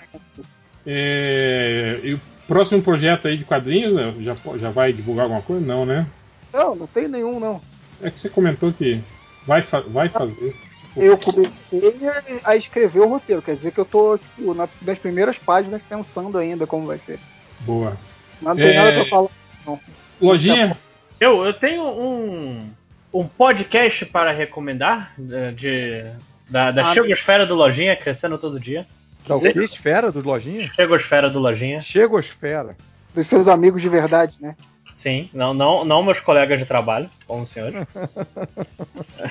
É, 0.86 2.00
e 2.02 2.14
o 2.14 2.20
próximo 2.48 2.82
projeto 2.82 3.28
aí 3.28 3.36
de 3.36 3.44
quadrinhos, 3.44 3.92
né? 3.92 4.14
Já, 4.20 4.34
já 4.56 4.70
vai 4.70 4.92
divulgar 4.92 5.24
alguma 5.24 5.42
coisa? 5.42 5.64
Não, 5.64 5.84
né? 5.84 6.06
Não, 6.52 6.74
não 6.74 6.86
tem 6.86 7.06
nenhum, 7.06 7.38
não. 7.38 7.60
É 8.02 8.10
que 8.10 8.18
você 8.18 8.30
comentou 8.30 8.72
que 8.72 9.00
vai, 9.46 9.62
fa- 9.62 9.82
vai 9.82 10.08
fazer. 10.08 10.56
Tipo, 10.80 11.02
Eu 11.02 11.18
comecei 11.18 12.00
a 12.42 12.56
escrever 12.56 13.00
o 13.00 13.08
roteiro, 13.08 13.42
quer 13.42 13.56
dizer 13.56 13.72
que 13.72 13.78
eu 13.80 13.84
tô 13.84 14.16
tipo, 14.18 14.54
na- 14.54 14.68
nas 14.82 14.98
primeiras 14.98 15.38
páginas 15.38 15.82
pensando 15.86 16.38
ainda 16.38 16.66
como 16.66 16.86
vai 16.86 16.98
ser. 16.98 17.20
boa. 17.60 17.96
Mas 18.40 18.56
não 18.56 18.56
tem 18.56 18.72
É, 18.74 18.74
nada 18.74 18.92
pra 18.94 19.04
falar. 19.04 19.28
Não. 19.66 19.78
Lojinha? 20.20 20.76
Eu, 21.20 21.44
eu 21.44 21.52
tenho 21.52 21.84
um, 21.84 22.70
um 23.12 23.26
podcast 23.26 24.06
para 24.06 24.32
recomendar 24.32 25.12
de, 25.54 26.04
da, 26.48 26.70
da 26.70 26.88
Ah, 26.88 26.94
Chegosfera 26.94 27.46
do 27.46 27.54
Lojinha, 27.54 27.96
crescendo 27.96 28.38
todo 28.38 28.58
dia. 28.60 28.86
Da 29.26 29.36
o 29.36 29.40
que? 29.40 29.48
Esfera 29.62 30.10
do 30.10 30.20
Lojinha? 30.22 30.70
Chegosfera 30.74 31.28
do 31.28 31.38
Lojinha. 31.38 31.80
Chegosfera. 31.80 32.76
Dos 33.14 33.26
seus 33.26 33.48
amigos 33.48 33.82
de 33.82 33.88
verdade, 33.88 34.36
né? 34.40 34.54
Sim, 34.96 35.30
não, 35.32 35.52
não, 35.54 35.84
não 35.84 36.02
meus 36.02 36.20
colegas 36.20 36.58
de 36.58 36.66
trabalho, 36.66 37.10
como 37.26 37.42
os 37.42 37.50
senhores. 37.50 37.86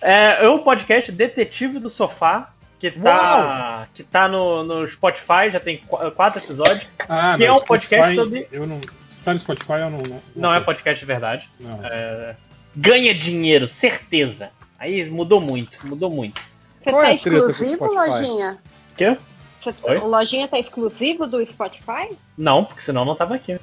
é, 0.00 0.44
é 0.44 0.48
um 0.48 0.58
podcast 0.58 1.10
Detetive 1.10 1.78
do 1.78 1.90
Sofá, 1.90 2.50
que 2.78 2.90
tá, 2.90 3.88
que 3.94 4.02
tá 4.02 4.28
no, 4.28 4.62
no 4.62 4.88
Spotify, 4.88 5.50
já 5.52 5.60
tem 5.60 5.78
qu- 5.78 6.10
quatro 6.12 6.42
episódios. 6.42 6.86
Ah, 7.08 7.34
que 7.36 7.44
é 7.44 7.52
um 7.52 7.60
podcast 7.60 8.14
Spotify, 8.14 8.16
sobre. 8.40 8.48
Eu 8.52 8.66
não, 8.66 8.80
se 8.80 9.18
tá 9.24 9.32
no 9.32 9.38
Spotify, 9.38 9.72
eu 9.72 9.90
não. 9.90 10.02
Não, 10.02 10.22
Não 10.36 10.54
é 10.54 10.60
podcast 10.60 11.00
de 11.00 11.06
verdade. 11.06 11.48
Não. 11.58 11.80
É, 11.84 12.36
ganha 12.76 13.14
dinheiro, 13.14 13.66
certeza. 13.66 14.50
Aí 14.78 15.08
mudou 15.08 15.40
muito, 15.40 15.86
mudou 15.86 16.10
muito. 16.10 16.40
Você 16.82 16.90
Qual 16.90 17.02
é 17.02 17.06
tá 17.06 17.12
o 17.12 17.14
exclusivo? 17.14 17.86
Lojinha? 17.86 18.58
Quê? 18.96 19.16
Você- 19.62 19.74
Oi? 19.82 19.96
O 19.98 20.06
Lojinha 20.06 20.46
tá 20.48 20.58
exclusivo 20.58 21.26
do 21.26 21.44
Spotify? 21.46 22.14
Não, 22.36 22.64
porque 22.64 22.82
senão 22.82 23.04
não 23.04 23.14
tava 23.16 23.34
aqui. 23.36 23.58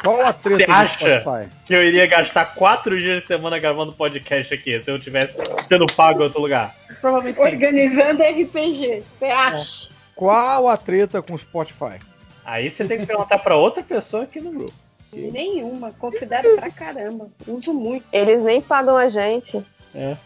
Qual 0.02 0.24
a 0.24 0.32
treta 0.32 0.58
Você 0.58 0.66
do 0.66 0.72
acha 0.72 1.20
Spotify? 1.20 1.48
que 1.66 1.74
eu 1.74 1.82
iria 1.82 2.06
gastar 2.06 2.54
quatro 2.54 2.98
dias 2.98 3.22
de 3.22 3.26
semana 3.26 3.58
gravando 3.58 3.92
podcast 3.92 4.52
aqui 4.54 4.80
se 4.80 4.90
eu 4.90 5.00
tivesse 5.00 5.36
sendo 5.68 5.86
pago 5.86 6.20
em 6.20 6.24
outro 6.24 6.40
lugar? 6.40 6.74
Provavelmente 7.00 7.38
sim. 7.38 7.44
Organizando 7.44 8.22
RPG. 8.22 9.02
Você 9.18 9.24
acha? 9.26 9.88
Qual 10.14 10.68
a 10.68 10.76
treta 10.76 11.20
com 11.22 11.34
o 11.34 11.38
Spotify? 11.38 11.98
Aí 12.44 12.70
você 12.70 12.84
tem 12.84 12.98
que 12.98 13.06
perguntar 13.06 13.38
pra 13.38 13.56
outra 13.56 13.82
pessoa 13.82 14.22
aqui 14.24 14.40
no 14.40 14.50
grupo. 14.52 14.74
Nenhuma. 15.12 15.92
Considero 15.92 16.56
pra 16.56 16.70
caramba. 16.70 17.28
Uso 17.46 17.72
muito. 17.72 18.04
Eles 18.12 18.42
nem 18.42 18.60
pagam 18.60 18.96
a 18.96 19.08
gente. 19.08 19.62
É. 19.94 20.16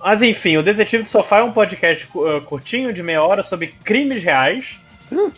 Mas 0.00 0.22
enfim, 0.22 0.56
o 0.56 0.62
Detetive 0.62 1.02
do 1.02 1.08
Sofá 1.08 1.38
é 1.38 1.42
um 1.42 1.52
podcast 1.52 2.06
uh, 2.14 2.40
curtinho 2.42 2.92
de 2.92 3.02
meia 3.02 3.22
hora 3.22 3.42
sobre 3.42 3.66
crimes 3.68 4.22
reais, 4.22 4.78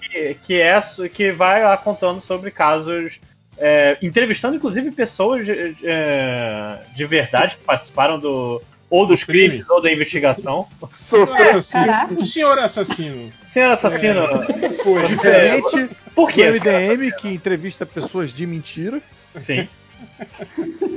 que, 0.01 0.35
que 0.45 0.61
é 0.61 0.79
que 1.15 1.33
vai 1.33 1.63
lá 1.65 1.77
contando 1.77 2.21
sobre 2.21 2.51
casos, 2.51 3.19
é, 3.57 3.97
entrevistando 4.03 4.57
inclusive 4.57 4.91
pessoas 4.91 5.47
de, 5.47 5.73
de- 5.75 5.87
é, 5.89 6.79
de 6.95 7.07
verdade 7.07 7.57
que 7.57 7.65
participaram 7.65 8.19
do 8.19 8.61
ou 8.91 9.07
dos 9.07 9.23
crimes 9.25 9.65
ou 9.71 9.81
da 9.81 9.91
investigação. 9.93 10.67
Senhor 10.99 11.31
assassino. 11.41 12.21
O 12.21 12.25
senhor 12.25 12.59
assassino. 12.59 13.33
Senhor 13.47 13.71
assassino. 13.71 14.21
É, 14.63 14.71
foi. 14.75 15.07
Diferente 15.07 15.89
Por 16.15 16.31
quê? 16.31 16.51
do 16.51 16.59
MDM 16.59 17.13
que 17.17 17.29
entrevista 17.29 17.87
pessoas 17.87 18.33
de 18.33 18.47
mentira. 18.47 19.01
Sim. 19.39 19.69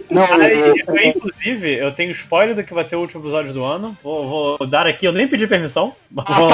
Não, 0.09 0.24
Aí, 0.33 0.51
eu- 0.59 0.76
eu, 0.77 0.97
inclusive, 1.03 1.74
eu 1.77 1.92
tenho 1.92 2.11
spoiler 2.11 2.56
do 2.56 2.63
que 2.63 2.74
vai 2.74 2.83
ser 2.83 2.95
o 2.95 2.99
último 3.01 3.22
episódio 3.22 3.53
do 3.53 3.63
ano. 3.63 3.97
Vou, 4.03 4.58
vou 4.58 4.67
dar 4.67 4.88
aqui, 4.88 5.06
eu 5.06 5.11
nem 5.11 5.27
pedi 5.27 5.45
permissão. 5.47 5.95
mas 6.09 6.26
vou- 6.38 6.49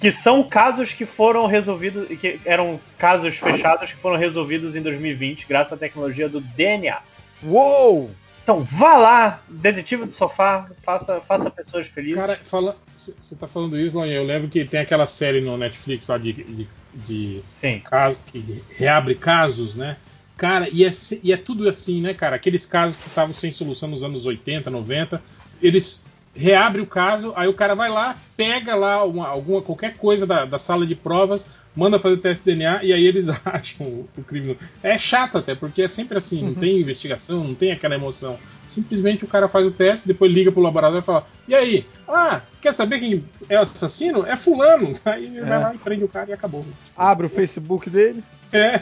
que 0.00 0.10
são 0.10 0.42
casos 0.42 0.92
que 0.92 1.06
foram 1.06 1.46
resolvidos, 1.46 2.08
que 2.18 2.40
eram 2.44 2.80
casos 2.98 3.36
fechados 3.36 3.90
que 3.90 3.96
foram 3.96 4.16
resolvidos 4.16 4.74
em 4.74 4.82
2020 4.82 5.46
graças 5.48 5.72
à 5.72 5.76
tecnologia 5.76 6.28
do 6.28 6.40
DNA. 6.40 6.98
Uou! 7.44 8.10
Então 8.42 8.64
vá 8.64 8.96
lá, 8.96 9.42
detetive 9.48 10.04
do 10.04 10.12
sofá, 10.12 10.68
faça, 10.82 11.20
faça 11.20 11.50
pessoas 11.50 11.86
felizes. 11.86 12.16
Cara, 12.16 12.38
fala, 12.42 12.76
você 12.96 13.36
tá 13.36 13.46
falando 13.46 13.78
isso, 13.78 13.96
Lonha, 13.96 14.14
eu 14.14 14.24
lembro 14.24 14.48
que 14.48 14.64
tem 14.64 14.80
aquela 14.80 15.06
série 15.06 15.40
no 15.40 15.56
Netflix 15.56 16.08
lá 16.08 16.18
de, 16.18 16.32
de, 16.32 16.68
de 16.92 17.42
Sim. 17.54 17.80
caso 17.80 18.18
que 18.26 18.62
reabre 18.76 19.14
casos, 19.14 19.76
né? 19.76 19.96
Cara, 20.36 20.68
e 20.72 20.84
é, 20.84 20.90
e 21.22 21.32
é 21.32 21.36
tudo 21.36 21.68
assim, 21.68 22.00
né, 22.00 22.14
cara? 22.14 22.34
Aqueles 22.34 22.66
casos 22.66 22.96
que 22.96 23.06
estavam 23.06 23.32
sem 23.32 23.52
solução 23.52 23.88
nos 23.88 24.02
anos 24.02 24.26
80, 24.26 24.68
90, 24.68 25.22
eles 25.60 26.06
reabrem 26.34 26.82
o 26.82 26.86
caso, 26.86 27.32
aí 27.36 27.46
o 27.46 27.54
cara 27.54 27.74
vai 27.74 27.90
lá, 27.90 28.16
pega 28.36 28.74
lá 28.74 29.04
uma, 29.04 29.28
alguma, 29.28 29.62
qualquer 29.62 29.96
coisa 29.96 30.26
da, 30.26 30.44
da 30.44 30.58
sala 30.58 30.86
de 30.86 30.96
provas, 30.96 31.48
manda 31.74 31.98
fazer 31.98 32.18
teste 32.18 32.44
de 32.44 32.50
DNA 32.56 32.84
e 32.84 32.92
aí 32.92 33.06
eles 33.06 33.28
acham 33.44 33.86
o, 33.86 34.08
o 34.16 34.22
crime. 34.22 34.56
É 34.82 34.96
chato 34.98 35.38
até, 35.38 35.54
porque 35.54 35.82
é 35.82 35.88
sempre 35.88 36.18
assim, 36.18 36.42
não 36.42 36.54
tem 36.54 36.80
investigação, 36.80 37.42
não 37.44 37.54
tem 37.54 37.72
aquela 37.72 37.94
emoção. 37.94 38.38
Simplesmente 38.66 39.24
o 39.24 39.28
cara 39.28 39.48
faz 39.48 39.66
o 39.66 39.70
teste, 39.70 40.06
depois 40.08 40.32
liga 40.32 40.50
pro 40.52 40.62
laboratório 40.62 41.02
e 41.02 41.06
fala: 41.06 41.26
E 41.46 41.54
aí? 41.54 41.86
Ah, 42.08 42.40
quer 42.60 42.72
saber 42.72 43.00
quem 43.00 43.24
é 43.48 43.58
o 43.58 43.62
assassino? 43.62 44.26
É 44.26 44.36
fulano. 44.36 44.92
Aí 45.04 45.24
ele 45.26 45.40
vai 45.42 45.58
É. 45.58 45.62
lá 45.62 45.74
e 45.74 45.78
prende 45.78 46.04
o 46.04 46.08
cara 46.08 46.30
e 46.30 46.32
acabou. 46.32 46.64
Abre 46.96 47.26
o 47.26 47.30
Facebook 47.30 47.90
dele. 47.90 48.22
É. 48.52 48.78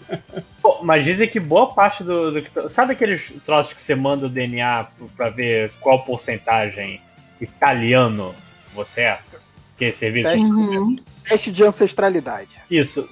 Pô, 0.62 0.82
mas 0.82 1.04
dizem 1.04 1.28
que 1.28 1.40
boa 1.40 1.72
parte 1.74 2.04
do, 2.04 2.30
do 2.32 2.42
que- 2.42 2.68
Sabe 2.72 2.92
aqueles 2.92 3.22
troços 3.44 3.72
que 3.72 3.80
você 3.80 3.94
manda 3.94 4.26
o 4.26 4.28
DNA 4.30 4.86
pra 5.16 5.28
ver 5.30 5.72
qual 5.80 6.04
porcentagem 6.04 7.00
italiano 7.40 8.34
você 8.74 9.02
é? 9.02 9.18
Que 9.78 9.86
esse 9.86 10.00
serviço. 10.00 10.28
Teste, 10.28 11.02
teste 11.28 11.52
de 11.52 11.64
ancestralidade. 11.64 12.50
Isso. 12.70 13.08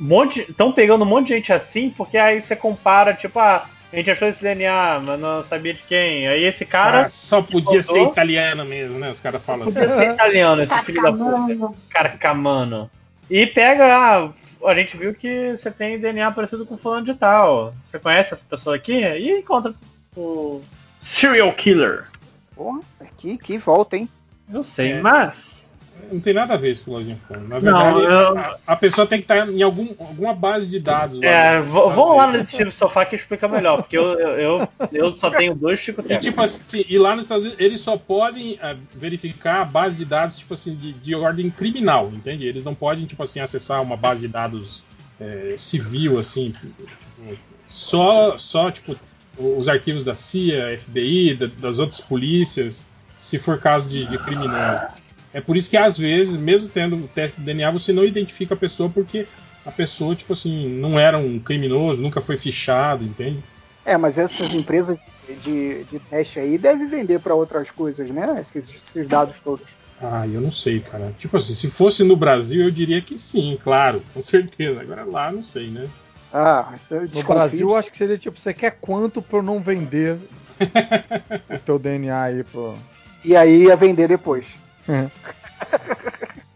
Estão 0.49 0.73
pegando 0.73 1.05
um 1.05 1.09
monte 1.09 1.29
de 1.29 1.35
gente 1.35 1.53
assim, 1.53 1.91
porque 1.91 2.19
aí 2.19 2.43
você 2.43 2.57
compara, 2.57 3.15
tipo, 3.15 3.39
ah, 3.39 3.67
a 3.93 3.97
gente 3.97 4.11
achou 4.11 4.27
esse 4.27 4.43
DNA, 4.43 5.01
mas 5.01 5.21
não 5.21 5.43
sabia 5.43 5.73
de 5.73 5.83
quem. 5.85 6.27
Aí 6.27 6.45
esse 6.45 6.65
cara. 6.65 7.03
Ah, 7.03 7.09
só 7.09 7.41
podia 7.41 7.83
ser 7.83 8.03
italiano 8.03 8.65
mesmo, 8.65 8.99
né? 8.99 9.11
Os 9.11 9.21
caras 9.21 9.45
falam 9.45 9.69
assim. 9.69 9.79
Podia 9.79 9.95
ser 9.95 10.13
italiano, 10.13 10.63
esse 10.63 10.83
filho 10.83 11.03
da 11.03 11.13
puta. 11.13 11.75
Carcamano. 11.89 12.91
E 13.31 13.47
pega, 13.47 13.97
ah, 13.97 14.31
a 14.65 14.75
gente 14.75 14.97
viu 14.97 15.15
que 15.15 15.57
você 15.57 15.71
tem 15.71 15.99
DNA 15.99 16.31
parecido 16.33 16.67
com 16.67 16.77
fulano 16.77 17.07
de 17.07 17.15
tal. 17.15 17.75
Você 17.85 17.99
conhece 17.99 18.35
essa 18.35 18.45
pessoa 18.45 18.77
aqui? 18.77 18.93
E 18.93 19.31
encontra 19.39 19.73
o 20.17 20.61
serial 21.01 21.53
killer. 21.53 22.07
Porra, 22.55 22.81
que, 23.17 23.39
que 23.39 23.59
volta, 23.59 23.97
hein? 23.97 24.09
Eu 24.53 24.63
sei, 24.63 25.01
mas. 25.01 25.66
Não 26.13 26.21
tem 26.21 26.33
nada 26.33 26.55
a 26.55 26.57
ver 26.57 26.71
isso 26.73 26.85
com 26.85 26.93
o 26.93 26.95
Lojinha. 26.95 27.19
Na 27.29 27.39
Não, 27.39 27.61
verdade, 27.61 28.05
eu- 28.05 28.39
a, 28.39 28.59
a 28.67 28.77
pessoa 28.77 29.07
tem 29.07 29.19
que 29.19 29.25
estar 29.25 29.49
em 29.49 29.63
algum, 29.63 29.89
alguma 29.99 30.33
base 30.33 30.67
de 30.69 30.79
dados. 30.79 31.21
É, 31.21 31.59
nos 31.59 31.67
v- 31.73 31.79
Estados 31.79 31.95
vamos 31.97 32.17
lá 32.17 32.27
no. 32.29 32.33
Detetive 32.35 32.71
Sofá 32.71 33.05
que 33.05 33.17
explica 33.17 33.49
melhor, 33.49 33.79
porque 33.79 33.99
eu, 33.99 34.05
eu, 34.19 34.69
eu, 34.93 35.17
só 35.17 35.31
tenho 35.31 35.55
dois 35.55 35.81
Chico 35.81 36.05
E 36.09 36.17
tipo 36.19 36.41
assim, 36.41 36.85
e 36.89 36.97
lá 36.97 37.17
nos 37.17 37.25
Estados 37.25 37.45
Unidos 37.47 37.65
eles 37.65 37.81
só 37.81 37.97
podem 37.97 38.57
ah, 38.63 38.77
verificar 38.95 39.63
a 39.63 39.65
base 39.65 39.97
de 39.97 40.05
dados 40.05 40.37
tipo 40.39 40.55
assim 40.55 40.75
de, 40.77 40.93
de 40.93 41.15
ordem 41.15 41.51
criminal, 41.51 42.09
entende? 42.15 42.47
Eles 42.47 42.63
não 42.65 42.75
podem 42.75 43.05
tipo 43.05 43.23
assim 43.25 43.41
acessar 43.41 43.83
uma 43.83 43.97
base 43.97 44.21
de 44.21 44.29
dados 44.29 44.85
é, 45.21 45.55
civil 45.59 46.19
assim, 46.21 46.53
tipo, 46.53 47.37
só 47.69 48.39
só 48.39 48.71
tipo 48.71 48.97
os 49.39 49.69
arquivos 49.69 50.03
da 50.05 50.15
CIA, 50.15 50.79
FBI, 50.79 51.35
da- 51.35 51.51
das 51.59 51.79
outras 51.79 52.01
polícias, 52.01 52.87
se 53.19 53.39
for 53.39 53.59
caso 53.59 53.89
de, 53.89 54.07
de 54.07 54.17
criminoso. 54.19 54.81
É 55.37 55.41
por 55.43 55.55
isso 55.55 55.69
que 55.69 55.77
às 55.77 55.99
vezes, 55.99 56.35
mesmo 56.35 56.71
tendo 56.71 56.97
o 56.97 57.07
teste 57.09 57.39
de 57.39 57.45
DNA, 57.45 57.71
você 57.71 57.93
não 57.93 58.07
identifica 58.07 58.55
a 58.55 58.57
pessoa 58.57 58.89
porque 58.89 59.27
a 59.67 59.71
pessoa 59.71 60.17
tipo 60.17 60.33
assim 60.33 60.67
não 60.67 60.99
era 60.99 61.19
um 61.19 61.39
criminoso, 61.39 62.01
nunca 62.01 62.23
foi 62.23 62.39
fichado, 62.39 63.05
entende? 63.05 63.45
É, 63.85 63.99
mas 63.99 64.17
essas 64.17 64.55
empresas 64.55 64.97
de, 65.45 65.85
de 65.85 65.99
teste 65.99 66.41
aí 66.41 66.57
devem 66.57 66.89
vender 66.89 67.21
para 67.21 67.35
outras 67.35 67.71
coisas, 67.71 68.09
né? 68.09 68.35
Esses, 68.41 68.67
esses 68.71 69.07
dados 69.07 69.37
todos. 69.45 69.67
Ah, 70.01 70.27
eu 70.27 70.41
não 70.41 70.51
sei, 70.51 70.81
cara. 70.81 71.13
Tipo 71.19 71.37
assim, 71.37 71.53
se 71.53 71.69
fosse 71.69 72.03
no 72.03 72.17
Brasil, 72.17 72.65
eu 72.65 72.71
diria 72.71 73.03
que 73.03 73.19
sim, 73.19 73.59
claro, 73.63 74.03
com 74.15 74.23
certeza. 74.23 74.81
Agora 74.81 75.05
lá, 75.05 75.31
não 75.31 75.45
sei, 75.45 75.69
né? 75.69 75.87
Ah, 76.33 76.73
então 76.87 77.03
No. 77.13 77.23
Brasil, 77.23 77.69
eu 77.69 77.77
acho 77.77 77.91
que 77.91 77.99
seria 77.99 78.17
tipo, 78.17 78.41
você 78.41 78.55
quer 78.55 78.79
quanto 78.81 79.21
pra 79.21 79.41
eu 79.41 79.43
não 79.43 79.61
vender 79.61 80.17
o 81.55 81.59
teu 81.59 81.79
DNA 81.79 82.23
aí 82.23 82.43
pro. 82.43 82.75
E 83.23 83.37
aí 83.37 83.65
ia 83.65 83.77
vender 83.77 84.09
depois. 84.09 84.47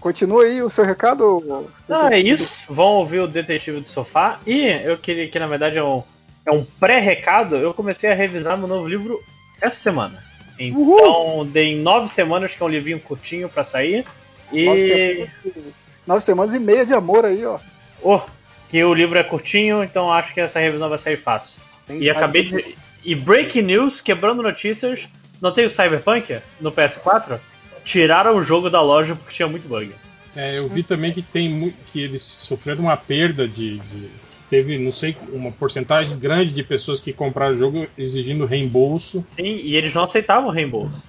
Continua 0.00 0.44
aí 0.44 0.62
o 0.62 0.70
seu 0.70 0.84
recado. 0.84 1.68
Não, 1.86 2.08
é 2.08 2.18
isso. 2.18 2.64
Vão 2.68 2.86
ouvir 2.86 3.20
o 3.20 3.28
Detetive 3.28 3.80
do 3.80 3.88
Sofá. 3.88 4.40
E 4.46 4.66
eu 4.66 4.96
queria 4.96 5.28
que, 5.28 5.38
na 5.38 5.46
verdade, 5.46 5.76
é 5.76 5.84
um, 5.84 6.02
é 6.46 6.50
um 6.50 6.64
pré-recado. 6.64 7.56
Eu 7.56 7.74
comecei 7.74 8.10
a 8.10 8.14
revisar 8.14 8.56
meu 8.56 8.66
novo 8.66 8.88
livro 8.88 9.20
essa 9.60 9.76
semana. 9.76 10.24
Então, 10.58 11.46
dei 11.46 11.78
nove 11.78 12.08
semanas, 12.08 12.54
que 12.54 12.62
é 12.62 12.66
um 12.66 12.70
livrinho 12.70 13.00
curtinho 13.00 13.48
pra 13.48 13.62
sair. 13.62 14.06
Nove 14.52 14.80
E. 14.80 15.28
semanas. 15.28 15.74
Nove 16.06 16.24
semanas 16.24 16.54
e 16.54 16.58
meia 16.58 16.86
de 16.86 16.94
amor 16.94 17.24
aí, 17.24 17.44
ó. 17.44 17.58
Oh, 18.02 18.20
que 18.68 18.82
o 18.82 18.94
livro 18.94 19.18
é 19.18 19.22
curtinho, 19.22 19.84
então 19.84 20.12
acho 20.12 20.32
que 20.32 20.40
essa 20.40 20.58
revisão 20.58 20.88
vai 20.88 20.98
sair 20.98 21.16
fácil. 21.16 21.60
Tem 21.86 22.00
E 22.00 22.08
acabei 22.08 22.44
de. 22.44 22.74
E 23.02 23.14
breaking 23.14 23.62
news, 23.62 24.00
quebrando 24.00 24.42
notícias. 24.42 25.08
Não 25.40 25.52
tem 25.52 25.64
o 25.64 25.70
Cyberpunk 25.70 26.38
no 26.60 26.70
PS4? 26.70 27.40
Tiraram 27.84 28.36
o 28.36 28.44
jogo 28.44 28.70
da 28.70 28.80
loja 28.80 29.14
porque 29.14 29.34
tinha 29.34 29.48
muito 29.48 29.68
bug. 29.68 29.92
É, 30.36 30.58
eu 30.58 30.68
vi 30.68 30.82
também 30.82 31.12
que 31.12 31.22
tem 31.22 31.74
que 31.92 32.00
eles 32.00 32.22
sofreram 32.22 32.82
uma 32.82 32.96
perda 32.96 33.48
de, 33.48 33.78
de- 33.78 34.10
teve 34.48 34.78
não 34.78 34.92
sei 34.92 35.16
uma 35.32 35.50
porcentagem 35.50 36.18
grande 36.18 36.52
de 36.52 36.62
pessoas 36.62 37.00
que 37.00 37.12
compraram 37.12 37.54
o 37.54 37.58
jogo 37.58 37.86
exigindo 37.98 38.46
reembolso. 38.46 39.24
Sim, 39.34 39.56
e 39.56 39.76
eles 39.76 39.92
não 39.92 40.04
aceitavam 40.04 40.48
o 40.48 40.52
reembolso. 40.52 41.04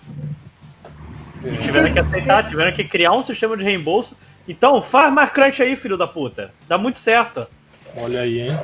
E 1.44 1.50
É. 1.50 1.58
tiveram 1.58 1.92
que 1.92 2.00
aceitar, 2.00 2.48
tiveram 2.48 2.72
que 2.72 2.84
criar 2.84 3.14
um 3.14 3.24
sistema 3.24 3.58
de 3.58 3.64
reembolso. 3.64 4.16
Então, 4.48 4.82
faz 4.82 5.32
crunch 5.32 5.62
aí, 5.62 5.76
filho 5.76 5.98
da 5.98 6.08
puta. 6.08 6.52
Dá 6.68 6.78
muito 6.78 7.00
certo. 7.00 7.48
Olha 7.96 8.22
aí, 8.22 8.40
hein? 8.40 8.58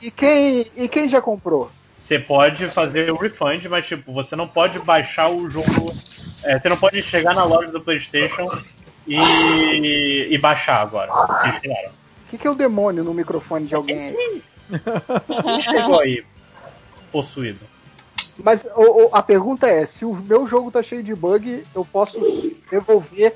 E 0.00 0.10
quem, 0.10 0.64
e 0.76 0.88
quem 0.88 1.08
já 1.08 1.20
comprou? 1.20 1.70
Você 1.98 2.18
pode 2.18 2.68
fazer 2.68 3.10
o 3.10 3.16
refund, 3.16 3.66
mas 3.68 3.86
tipo, 3.86 4.12
você 4.12 4.36
não 4.36 4.46
pode 4.46 4.78
baixar 4.78 5.28
o 5.28 5.50
jogo. 5.50 5.92
É, 6.44 6.58
você 6.58 6.68
não 6.68 6.76
pode 6.76 7.02
chegar 7.02 7.34
na 7.34 7.44
loja 7.44 7.70
do 7.70 7.80
PlayStation 7.80 8.46
e, 9.06 10.28
e 10.30 10.38
baixar 10.38 10.80
agora. 10.82 11.10
O 11.12 12.30
que, 12.30 12.38
que 12.38 12.46
é 12.46 12.50
o 12.50 12.54
demônio 12.54 13.02
no 13.04 13.14
microfone 13.14 13.66
de 13.66 13.74
alguém 13.74 13.98
aí? 14.16 14.42
Chegou 15.62 16.00
aí, 16.00 16.24
possuído. 17.10 17.60
Mas 18.38 18.66
o- 18.76 19.06
o- 19.06 19.10
a 19.12 19.22
pergunta 19.22 19.66
é: 19.66 19.84
se 19.86 20.04
o 20.04 20.14
meu 20.14 20.46
jogo 20.46 20.70
tá 20.70 20.82
cheio 20.82 21.02
de 21.02 21.14
bug, 21.14 21.64
eu 21.74 21.84
posso 21.84 22.18
devolver, 22.70 23.34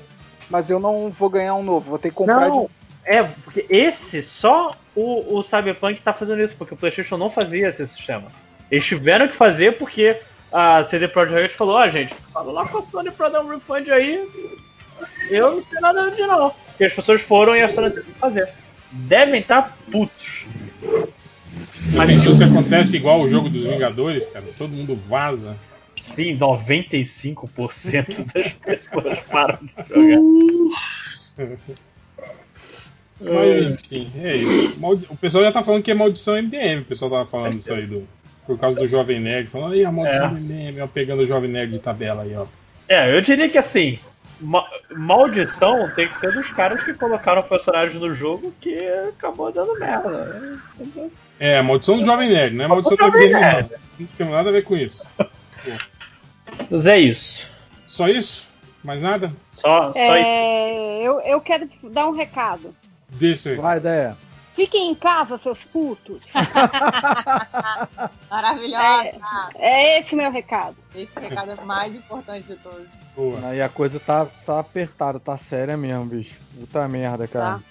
mas 0.49 0.69
eu 0.69 0.79
não 0.79 1.09
vou 1.09 1.29
ganhar 1.29 1.55
um 1.55 1.63
novo. 1.63 1.89
Vou 1.89 1.99
ter 1.99 2.09
que 2.09 2.15
comprar 2.15 2.49
Não, 2.49 2.61
de 2.65 2.69
é, 3.05 3.23
porque 3.23 3.65
esse, 3.69 4.23
só 4.23 4.73
o, 4.95 5.37
o 5.39 5.43
Cyberpunk 5.43 6.01
tá 6.01 6.13
fazendo 6.13 6.41
isso, 6.41 6.55
porque 6.55 6.73
o 6.73 6.77
PlayStation 6.77 7.17
não 7.17 7.29
fazia 7.29 7.67
esse 7.67 7.85
sistema. 7.85 8.27
Eles 8.71 8.85
tiveram 8.85 9.27
que 9.27 9.35
fazer 9.35 9.77
porque 9.77 10.17
a 10.53 10.83
CD 10.83 11.07
Projekt 11.07 11.57
falou: 11.57 11.75
Ó, 11.75 11.89
gente, 11.89 12.15
fala 12.31 12.51
lá 12.51 12.67
com 12.67 12.77
a 12.77 12.81
Sony 12.83 13.09
pra 13.11 13.29
dar 13.29 13.41
um 13.41 13.49
refund 13.49 13.89
aí. 13.89 14.29
Eu 15.29 15.55
não 15.55 15.63
sei 15.65 15.79
nada 15.79 16.11
de 16.11 16.21
não. 16.21 16.53
Porque 16.67 16.85
as 16.85 16.93
pessoas 16.93 17.21
foram 17.21 17.55
e 17.55 17.61
a 17.61 17.69
Sony 17.69 17.89
teve 17.89 18.05
que 18.05 18.19
fazer. 18.19 18.47
Devem 18.91 19.41
estar 19.41 19.75
putos. 19.91 20.45
Já 21.91 22.05
pensou 22.05 22.35
se 22.35 22.43
acontece 22.43 22.95
igual 22.95 23.21
o 23.21 23.29
jogo 23.29 23.49
dos 23.49 23.65
Vingadores, 23.65 24.27
cara? 24.27 24.45
Todo 24.57 24.71
mundo 24.71 24.95
vaza. 24.95 25.57
Sim, 25.99 26.37
95% 26.37 28.25
das 28.33 28.51
pessoas 28.53 29.19
param 29.21 29.59
de 29.63 29.89
jogar. 29.89 30.19
Mas 33.19 33.65
enfim, 33.65 34.11
é 34.17 34.35
isso. 34.35 34.77
O 35.09 35.17
pessoal 35.17 35.45
já 35.45 35.51
tá 35.51 35.63
falando 35.63 35.81
que 35.81 35.91
é 35.91 35.93
maldição 35.93 36.35
MDM. 36.35 36.81
O 36.81 36.85
pessoal 36.85 37.09
tava 37.09 37.25
falando 37.25 37.57
isso 37.57 37.73
aí 37.73 37.87
do. 37.87 38.07
Por 38.45 38.57
causa 38.59 38.77
do 38.79 38.87
Jovem 38.87 39.19
Nerd. 39.19 39.47
Falando, 39.49 39.73
aí 39.73 39.85
a 39.85 39.91
maldição 39.91 40.25
É. 40.25 40.29
do 40.29 40.35
MDM, 40.35 40.81
ó, 40.81 40.87
pegando 40.87 41.21
o 41.23 41.25
Jovem 41.27 41.49
Nerd 41.49 41.71
de 41.71 41.79
tabela 41.79 42.23
aí, 42.23 42.35
ó. 42.35 42.45
É, 42.89 43.15
eu 43.15 43.21
diria 43.21 43.47
que 43.47 43.57
assim, 43.57 43.97
ma- 44.41 44.67
maldição 44.93 45.89
tem 45.95 46.07
que 46.07 46.15
ser 46.15 46.33
dos 46.33 46.51
caras 46.51 46.83
que 46.83 46.93
colocaram 46.93 47.41
personagens 47.43 47.99
no 47.99 48.13
jogo 48.13 48.53
que 48.59 48.77
acabou 49.09 49.51
dando 49.51 49.79
merda. 49.79 50.59
É, 51.39 51.57
a 51.57 51.63
maldição 51.63 51.97
do 51.99 52.05
Jovem 52.05 52.29
Nerd, 52.29 52.55
não 52.55 52.63
é 52.63 52.65
a 52.65 52.69
maldição 52.69 52.97
do 52.97 53.03
Jovem 53.03 53.31
Nerd. 53.31 53.69
não. 53.99 54.07
Tem 54.17 54.27
nada 54.29 54.49
a 54.49 54.51
ver 54.51 54.63
com 54.63 54.75
isso. 54.75 55.05
Mas 56.69 56.85
é 56.85 56.99
isso. 56.99 57.47
Só 57.87 58.07
isso? 58.09 58.47
Mais 58.83 59.01
nada? 59.01 59.31
Só, 59.53 59.93
É, 59.95 61.01
eu, 61.01 61.21
eu 61.21 61.39
quero 61.39 61.69
dar 61.83 62.07
um 62.07 62.11
recado. 62.11 62.75
Desse 63.09 63.49
aí. 63.49 63.55
Vai, 63.55 63.77
ideia. 63.77 64.17
Fiquem 64.55 64.91
em 64.91 64.95
casa, 64.95 65.37
seus 65.39 65.63
putos. 65.65 66.21
Maravilhosa. 68.29 68.83
É, 69.55 69.95
é 69.95 69.99
esse 69.99 70.15
meu 70.15 70.31
recado. 70.31 70.75
Esse 70.95 71.19
recado 71.19 71.51
é 71.51 71.55
o 71.55 71.65
mais 71.65 71.93
importante 71.95 72.47
de 72.47 72.55
todos. 72.57 72.87
Aí 73.45 73.61
a 73.61 73.69
coisa 73.69 73.99
tá, 73.99 74.25
tá 74.45 74.59
apertada, 74.59 75.19
tá 75.19 75.37
séria 75.37 75.75
mesmo, 75.75 76.05
bicho. 76.05 76.39
Puta 76.59 76.87
merda, 76.87 77.27
cara. 77.27 77.59
Tá. 77.59 77.63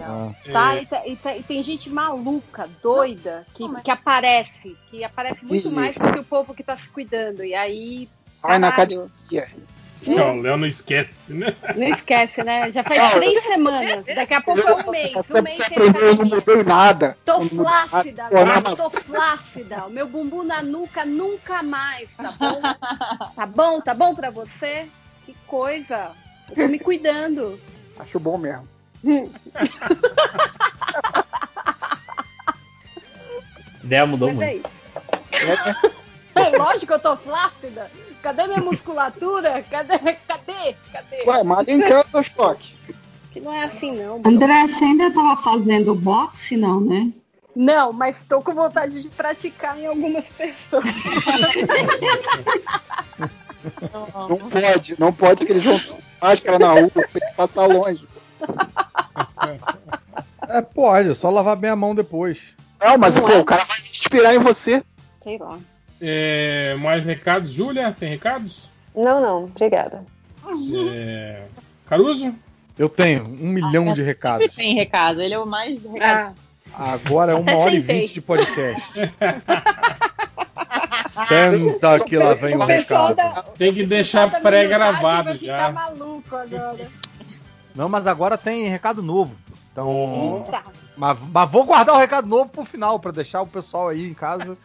Ah. 0.00 0.34
Tá, 0.52 0.76
e, 0.76 0.86
tá- 0.86 1.06
e 1.06 1.16
tá- 1.16 1.36
e 1.36 1.42
tem 1.42 1.62
gente 1.62 1.88
maluca, 1.88 2.68
doida, 2.82 3.46
que, 3.54 3.66
que 3.82 3.90
aparece, 3.90 4.76
que 4.90 5.02
aparece 5.02 5.42
muito 5.44 5.68
Ih. 5.68 5.74
mais 5.74 5.94
do 5.94 6.12
que 6.12 6.18
o 6.18 6.24
povo 6.24 6.52
que 6.52 6.62
tá 6.62 6.76
se 6.76 6.86
cuidando. 6.88 7.42
E 7.42 7.54
aí. 7.54 8.08
Vai 8.42 8.58
na 8.58 8.68
academia. 8.68 9.08
Não, 10.06 10.36
o 10.38 10.40
Léo 10.42 10.56
não 10.56 10.66
esquece, 10.66 11.32
né? 11.32 11.54
Não 11.76 11.88
esquece, 11.88 12.42
né? 12.42 12.72
Já 12.72 12.82
faz 12.82 13.02
Não, 13.02 13.10
três 13.20 13.42
semanas. 13.44 14.04
Daqui 14.06 14.34
a 14.34 14.40
pouco 14.40 14.60
é 14.60 14.74
um 14.74 14.90
mês. 14.90 15.12
Um 15.30 15.42
mês 15.42 15.60
aprendeu, 15.60 16.00
eu 16.02 16.16
não 16.16 16.24
mudei 16.24 16.62
nada. 16.62 17.16
Tô 17.24 17.40
Eu 17.42 17.48
flácida, 17.48 18.24
agora, 18.24 18.60
mas- 18.62 18.76
tô 18.76 18.90
flácida. 18.90 19.86
O 19.86 19.90
meu 19.90 20.06
bumbum 20.08 20.42
na 20.42 20.62
nuca 20.62 21.04
nunca 21.04 21.62
mais, 21.62 22.08
tá 22.16 22.32
bom? 22.32 22.60
Tá 23.36 23.46
bom? 23.46 23.80
Tá 23.80 23.94
bom 23.94 24.14
pra 24.14 24.30
você? 24.30 24.86
Que 25.26 25.34
coisa. 25.46 26.12
Eu 26.50 26.56
tô 26.56 26.68
me 26.68 26.78
cuidando. 26.78 27.60
Acho 27.98 28.18
bom 28.18 28.38
mesmo. 28.38 28.66
Ideia 33.84 34.06
mudou 34.06 34.32
Mas 34.32 34.40
é 34.40 34.52
muito. 34.52 34.68
isso. 34.68 35.90
É 36.34 36.48
lógico 36.56 36.86
que 36.86 36.92
eu 36.92 36.98
tô 36.98 37.16
flácida. 37.16 37.90
Cadê 38.22 38.46
minha 38.46 38.60
musculatura? 38.60 39.62
Cadê? 39.70 39.98
Cadê? 39.98 40.74
Cadê? 40.92 41.22
Ué, 41.26 41.42
malha 41.42 41.70
em 41.70 41.80
casa, 41.80 42.20
Spock. 42.20 42.74
Que 43.32 43.40
não 43.40 43.52
é 43.52 43.64
assim, 43.64 43.92
não. 43.92 44.20
bro. 44.20 44.32
André, 44.32 44.66
você 44.66 44.84
ainda 44.84 45.10
tava 45.12 45.36
fazendo 45.40 45.94
boxe, 45.94 46.56
não, 46.56 46.80
né? 46.80 47.12
Não, 47.54 47.92
mas 47.92 48.16
tô 48.28 48.40
com 48.40 48.52
vontade 48.52 49.02
de 49.02 49.08
praticar 49.08 49.78
em 49.78 49.86
algumas 49.86 50.26
pessoas. 50.28 50.84
Não 53.92 54.38
pode, 54.48 54.98
não 54.98 55.12
pode 55.12 55.44
que 55.44 55.52
eles 55.52 55.62
vão 55.62 55.78
com 55.78 55.98
máscara 56.22 56.58
na 56.58 56.72
rua, 56.72 56.90
tem 56.90 57.04
que 57.04 57.34
passar 57.36 57.66
longe. 57.66 58.08
É, 60.48 60.62
pode, 60.62 61.10
é 61.10 61.14
só 61.14 61.28
lavar 61.28 61.56
bem 61.56 61.70
a 61.70 61.76
mão 61.76 61.94
depois. 61.94 62.38
Não, 62.80 62.96
mas 62.96 63.16
Não 63.16 63.24
pô, 63.24 63.32
é? 63.32 63.38
o 63.38 63.44
cara 63.44 63.64
vai 63.64 63.78
se 63.80 63.90
inspirar 63.90 64.34
em 64.34 64.38
você. 64.38 64.82
Sei 65.22 65.36
lá. 65.36 65.58
É, 66.00 66.76
mais 66.80 67.04
recados? 67.04 67.52
Júlia, 67.52 67.94
tem 67.98 68.08
recados? 68.10 68.70
Não, 68.94 69.20
não, 69.20 69.44
obrigada. 69.44 70.04
É, 70.92 71.42
Caruso? 71.86 72.34
Eu 72.78 72.88
tenho 72.88 73.24
um 73.24 73.48
milhão 73.48 73.92
de 73.92 74.02
recados. 74.02 74.46
Sempre 74.46 74.56
tem 74.56 74.74
recado. 74.74 75.20
Ele 75.20 75.34
é 75.34 75.38
o 75.38 75.46
mais 75.46 75.82
recado. 75.82 76.34
Ah, 76.72 76.92
Agora 76.92 77.32
é 77.32 77.34
uma 77.34 77.54
hora 77.56 77.74
e 77.74 77.80
vinte 77.80 78.14
de 78.14 78.20
podcast. 78.22 78.90
Senta 81.28 82.00
que 82.04 82.16
lá 82.16 82.34
vem 82.34 82.56
o 82.56 82.64
recado. 82.64 83.16
da, 83.16 83.42
Tem 83.56 83.72
que 83.72 83.84
deixar 83.84 84.40
pré-gravado 84.40 85.30
já. 85.36 85.36
ficar 85.68 85.72
maluco 85.72 86.34
agora. 86.36 86.88
Não, 87.74 87.88
mas 87.88 88.06
agora 88.06 88.38
tem 88.38 88.68
recado 88.68 89.02
novo. 89.02 89.34
Então. 89.72 90.46
Mas, 90.96 91.18
mas 91.32 91.50
vou 91.50 91.64
guardar 91.64 91.94
o 91.94 91.98
recado 91.98 92.26
novo 92.26 92.48
pro 92.50 92.64
final, 92.64 92.98
pra 92.98 93.12
deixar 93.12 93.42
o 93.42 93.46
pessoal 93.46 93.88
aí 93.88 94.06
em 94.08 94.14
casa 94.14 94.56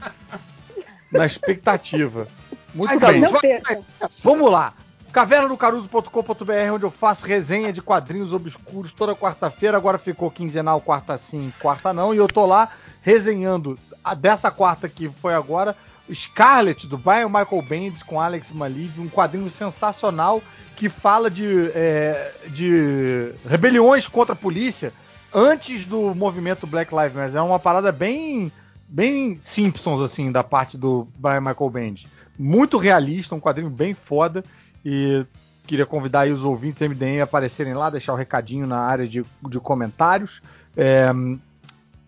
na 1.11 1.25
expectativa. 1.25 2.27
Muito 2.73 2.91
Ai, 2.91 2.99
bem. 2.99 3.21
Não 3.21 3.33
perca. 3.39 3.81
Vamos 4.23 4.51
lá. 4.51 4.73
cavernadocaruso.com.br, 5.11 6.73
onde 6.73 6.83
eu 6.83 6.91
faço 6.91 7.25
resenha 7.25 7.71
de 7.71 7.81
quadrinhos 7.81 8.33
obscuros 8.33 8.91
toda 8.91 9.15
quarta-feira. 9.15 9.77
Agora 9.77 9.97
ficou 9.97 10.29
quinzenal, 10.29 10.81
quarta 10.81 11.17
sim, 11.17 11.53
quarta 11.59 11.93
não. 11.93 12.13
E 12.13 12.17
eu 12.17 12.27
tô 12.27 12.45
lá 12.45 12.69
resenhando 13.01 13.79
a 14.03 14.13
dessa 14.13 14.51
quarta 14.51 14.89
que 14.89 15.07
foi 15.07 15.33
agora, 15.33 15.75
Scarlet, 16.13 16.85
do 16.85 16.97
Brian 16.97 17.27
Michael 17.27 17.61
Bendis 17.67 18.03
com 18.03 18.19
Alex 18.19 18.51
Maliv, 18.51 18.99
um 18.99 19.09
quadrinho 19.09 19.49
sensacional 19.49 20.41
que 20.75 20.89
fala 20.89 21.31
de, 21.31 21.71
é, 21.73 22.33
de 22.47 23.31
rebeliões 23.47 24.07
contra 24.07 24.33
a 24.33 24.38
polícia 24.38 24.93
antes 25.33 25.85
do 25.85 26.13
movimento 26.13 26.67
Black 26.67 26.93
Lives 26.93 27.13
Matter. 27.13 27.38
É 27.38 27.41
uma 27.41 27.59
parada 27.59 27.91
bem, 27.91 28.51
bem 28.87 29.37
Simpsons, 29.37 30.01
assim, 30.01 30.31
da 30.31 30.43
parte 30.43 30.77
do 30.77 31.07
Brian 31.17 31.41
Michael 31.41 31.69
Bendis. 31.69 32.07
Muito 32.37 32.77
realista, 32.77 33.35
um 33.35 33.39
quadrinho 33.39 33.69
bem 33.69 33.93
foda. 33.93 34.43
E 34.83 35.25
queria 35.63 35.85
convidar 35.85 36.21
aí 36.21 36.31
os 36.31 36.43
ouvintes 36.43 36.87
MDM 36.87 37.21
a 37.21 37.23
aparecerem 37.23 37.73
lá, 37.73 37.89
deixar 37.89 38.13
o 38.13 38.17
recadinho 38.17 38.67
na 38.67 38.79
área 38.79 39.07
de, 39.07 39.25
de 39.49 39.59
comentários. 39.59 40.41
É, 40.77 41.11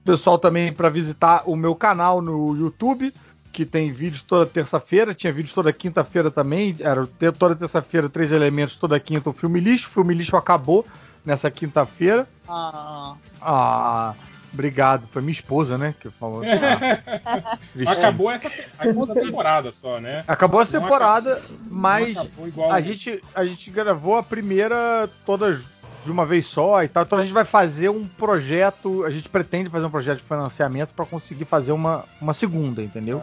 pessoal 0.07 0.37
também 0.37 0.71
para 0.71 0.89
visitar 0.89 1.43
o 1.45 1.55
meu 1.55 1.75
canal 1.75 2.21
no 2.21 2.55
YouTube, 2.55 3.13
que 3.51 3.65
tem 3.65 3.91
vídeos 3.91 4.21
toda 4.21 4.45
terça-feira, 4.45 5.13
tinha 5.13 5.33
vídeos 5.33 5.53
toda 5.53 5.73
quinta-feira 5.73 6.31
também, 6.31 6.75
era 6.79 7.05
toda 7.33 7.55
terça-feira 7.55 8.07
três 8.07 8.31
elementos, 8.31 8.77
toda 8.77 8.97
quinta 8.99 9.29
o 9.29 9.33
filme 9.33 9.59
lixo, 9.59 9.87
o 9.87 9.91
filme 9.91 10.13
lixo 10.13 10.37
acabou 10.37 10.85
nessa 11.25 11.51
quinta-feira. 11.51 12.25
Ah, 12.47 13.15
Ah, 13.41 14.13
obrigado, 14.57 15.07
foi 15.11 15.21
minha 15.21 15.31
esposa, 15.31 15.77
né, 15.77 15.93
que 15.99 16.09
falou. 16.11 16.41
Ah. 16.43 17.57
Acabou 17.87 18.31
essa, 18.31 18.51
acabou 18.79 19.03
essa 19.03 19.13
temporada 19.15 19.71
só, 19.71 19.99
né? 19.99 20.23
Acabou 20.27 20.61
essa 20.61 20.79
temporada, 20.79 21.33
acabou- 21.33 21.57
mas 21.69 22.17
igual- 22.47 22.71
a 22.71 22.81
gente, 22.81 23.21
a 23.35 23.45
gente 23.45 23.69
gravou 23.69 24.17
a 24.17 24.23
primeira 24.23 25.09
toda, 25.25 25.53
de 25.53 26.11
uma 26.11 26.25
vez 26.25 26.45
só 26.47 26.83
e 26.83 26.87
tal. 26.87 27.03
Então 27.03 27.19
a 27.19 27.21
gente 27.23 27.33
vai 27.33 27.45
fazer 27.45 27.89
um 27.89 28.05
projeto, 28.05 29.03
a 29.05 29.09
gente 29.11 29.29
pretende 29.29 29.69
fazer 29.69 29.85
um 29.85 29.91
projeto 29.91 30.17
de 30.17 30.23
financiamento 30.23 30.93
para 30.93 31.05
conseguir 31.05 31.45
fazer 31.45 31.71
uma, 31.71 32.05
uma 32.19 32.33
segunda, 32.33 32.81
entendeu? 32.81 33.21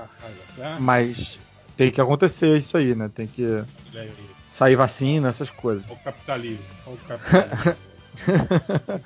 Ah, 0.61 0.77
Mas 0.79 1.39
tem 1.77 1.91
que 1.91 2.01
acontecer 2.01 2.57
isso 2.57 2.77
aí, 2.77 2.95
né? 2.95 3.11
Tem 3.15 3.27
que 3.27 3.63
sair 4.49 4.77
vacina, 4.77 5.29
essas 5.31 5.51
coisas. 5.51 5.85
O 5.91 5.97
capitalismo. 5.97 6.65
O 6.87 6.97
capitalismo. 7.09 7.75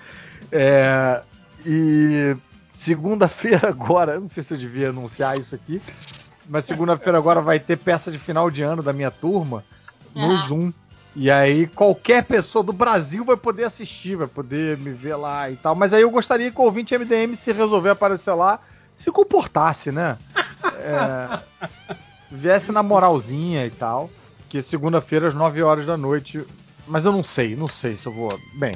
É, 0.51 1.23
e 1.67 2.37
segunda-feira 2.71 3.69
agora, 3.71 4.19
não 4.21 4.29
sei 4.29 4.43
se 4.43 4.55
eu 4.55 4.59
devia 4.59 4.91
anunciar 4.91 5.39
isso 5.39 5.55
aqui, 5.55 5.81
mas 6.49 6.65
segunda-feira 6.65 7.19
agora 7.19 7.41
vai 7.41 7.59
ter 7.59 7.77
peça 7.77 8.11
de 8.11 8.19
final 8.19 8.51
de 8.51 8.63
ano 8.63 8.83
da 8.83 8.93
minha 8.93 9.11
turma 9.11 9.65
no 10.15 10.33
Ah. 10.35 10.47
Zoom. 10.47 10.73
E 11.17 11.31
aí 11.31 11.67
qualquer 11.67 12.23
pessoa 12.25 12.63
do 12.63 12.73
Brasil 12.73 13.25
vai 13.25 13.37
poder 13.37 13.65
assistir, 13.65 14.15
vai 14.15 14.29
poder 14.29 14.79
me 14.79 14.93
ver 14.93 15.17
lá 15.17 15.51
e 15.51 15.57
tal. 15.57 15.75
Mas 15.75 15.93
aí 15.93 16.03
eu 16.03 16.11
gostaria 16.11 16.51
que 16.53 16.61
o 16.61 16.65
ouvinte 16.65 16.97
MDM, 16.97 17.35
se 17.35 17.51
resolver 17.53 17.91
aparecer 17.91 18.33
lá, 18.35 18.61
se 18.97 19.11
comportasse, 19.11 19.91
né? 19.91 20.17
É, 20.77 21.41
viesse 22.31 22.71
na 22.71 22.83
moralzinha 22.85 23.67
e 23.67 23.71
tal. 23.71 24.09
Que 24.49 24.63
segunda-feira 24.63 25.29
às 25.29 25.35
9 25.35 25.61
horas 25.63 25.87
da 25.87 25.97
noite. 25.97 26.45
Mas 26.87 27.05
eu 27.05 27.11
não 27.13 27.25
sei, 27.25 27.57
não 27.57 27.69
sei 27.69 27.97
se 27.97 28.07
eu 28.07 28.13
vou. 28.13 28.39
Bem. 28.59 28.73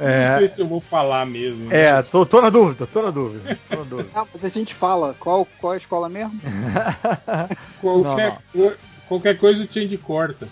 É, 0.00 0.30
Não 0.30 0.38
sei 0.38 0.48
se 0.48 0.60
eu 0.62 0.66
vou 0.66 0.80
falar 0.80 1.26
mesmo. 1.26 1.68
né? 1.68 1.80
é, 1.82 2.02
tô, 2.02 2.24
tô 2.26 2.40
na 2.40 2.48
dúvida, 2.50 2.86
tô 2.86 3.02
na 3.02 3.10
dúvida. 3.10 3.58
Tô 3.68 3.76
na 3.76 3.82
dúvida. 3.84 4.08
Ah, 4.14 4.26
mas 4.32 4.44
a 4.44 4.48
gente 4.48 4.74
fala, 4.74 5.14
qual, 5.20 5.46
qual 5.60 5.72
é 5.74 5.76
a 5.76 5.78
escola 5.78 6.08
mesmo? 6.08 6.40
Qualquer, 7.80 8.38
co- 8.52 8.72
qualquer 9.08 9.38
coisa 9.38 9.64
o 9.64 9.72
Change 9.72 9.96
corta. 9.98 10.48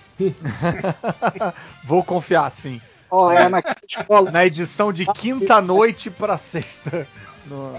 Vou 1.85 2.03
confiar 2.05 2.51
sim. 2.51 2.81
Ó, 3.11 3.33
é 3.33 3.49
na 3.49 3.63
escola. 3.89 4.31
Na 4.31 4.45
edição 4.45 4.93
de 4.93 5.07
quinta 5.07 5.61
noite 5.61 6.11
pra 6.11 6.37
sexta. 6.37 7.07
No- 7.47 7.75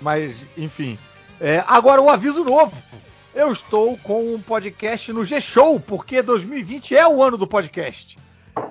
Mas, 0.00 0.44
enfim. 0.56 0.98
É, 1.40 1.62
agora, 1.66 2.00
o 2.00 2.10
aviso 2.10 2.42
novo. 2.44 2.72
Eu 3.34 3.50
estou 3.50 3.96
com 3.98 4.34
um 4.34 4.40
podcast 4.42 5.10
no 5.12 5.24
G-Show, 5.24 5.80
porque 5.80 6.20
2020 6.20 6.94
é 6.96 7.06
o 7.08 7.22
ano 7.22 7.38
do 7.38 7.46
podcast. 7.46 8.18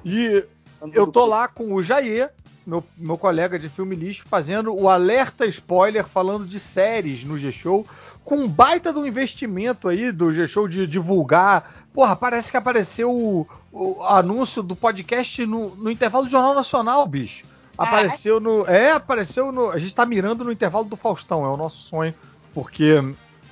E 0.05 0.45
eu 0.93 1.07
tô 1.07 1.25
lá 1.25 1.47
com 1.47 1.73
o 1.73 1.81
Jair, 1.81 2.29
meu, 2.65 2.83
meu 2.97 3.17
colega 3.17 3.57
de 3.57 3.69
filme 3.69 3.95
lixo, 3.95 4.23
fazendo 4.27 4.73
o 4.73 4.89
alerta 4.89 5.45
spoiler 5.45 6.05
falando 6.05 6.45
de 6.45 6.59
séries 6.59 7.23
no 7.23 7.37
G-Show, 7.37 7.85
com 8.23 8.35
um 8.35 8.47
baita 8.47 8.93
do 8.93 9.05
investimento 9.05 9.87
aí 9.87 10.11
do 10.11 10.33
G-Show 10.33 10.67
de 10.67 10.85
divulgar. 10.85 11.85
Porra, 11.93 12.15
parece 12.15 12.51
que 12.51 12.57
apareceu 12.57 13.11
o, 13.11 13.47
o 13.71 14.03
anúncio 14.03 14.61
do 14.61 14.75
podcast 14.75 15.45
no, 15.45 15.75
no 15.75 15.91
intervalo 15.91 16.25
do 16.25 16.31
Jornal 16.31 16.53
Nacional, 16.53 17.05
bicho. 17.07 17.45
Apareceu 17.77 18.39
no. 18.39 18.65
É, 18.67 18.91
apareceu 18.91 19.51
no. 19.51 19.71
A 19.71 19.79
gente 19.79 19.95
tá 19.95 20.05
mirando 20.05 20.43
no 20.43 20.51
intervalo 20.51 20.85
do 20.85 20.95
Faustão, 20.95 21.43
é 21.43 21.49
o 21.49 21.57
nosso 21.57 21.77
sonho, 21.77 22.13
porque 22.53 22.95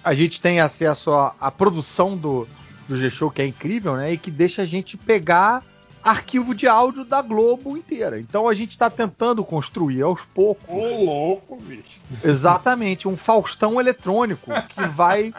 a 0.04 0.14
gente 0.14 0.40
tem 0.40 0.60
acesso 0.60 1.12
à, 1.12 1.34
à 1.40 1.50
produção 1.50 2.16
do, 2.16 2.48
do 2.88 2.96
G-Show, 2.96 3.32
que 3.32 3.42
é 3.42 3.46
incrível, 3.48 3.96
né? 3.98 4.14
E 4.14 4.18
que 4.18 4.30
deixa 4.30 4.62
a 4.62 4.66
gente 4.66 4.98
pegar 4.98 5.64
arquivo 6.04 6.56
de 6.56 6.68
áudio 6.68 7.04
da 7.04 7.22
Globo 7.22 7.78
inteira. 7.78 8.20
Então 8.20 8.48
a 8.48 8.54
gente 8.54 8.78
tá 8.78 8.90
tentando 8.90 9.44
construir 9.44 10.02
aos 10.02 10.24
poucos. 10.24 10.68
Ô, 10.68 11.04
louco, 11.04 11.58
bicho. 11.58 12.02
Exatamente, 12.24 13.08
um 13.08 13.18
Faustão 13.18 13.80
eletrônico 13.80 14.52
que 14.70 14.88
vai 14.88 15.34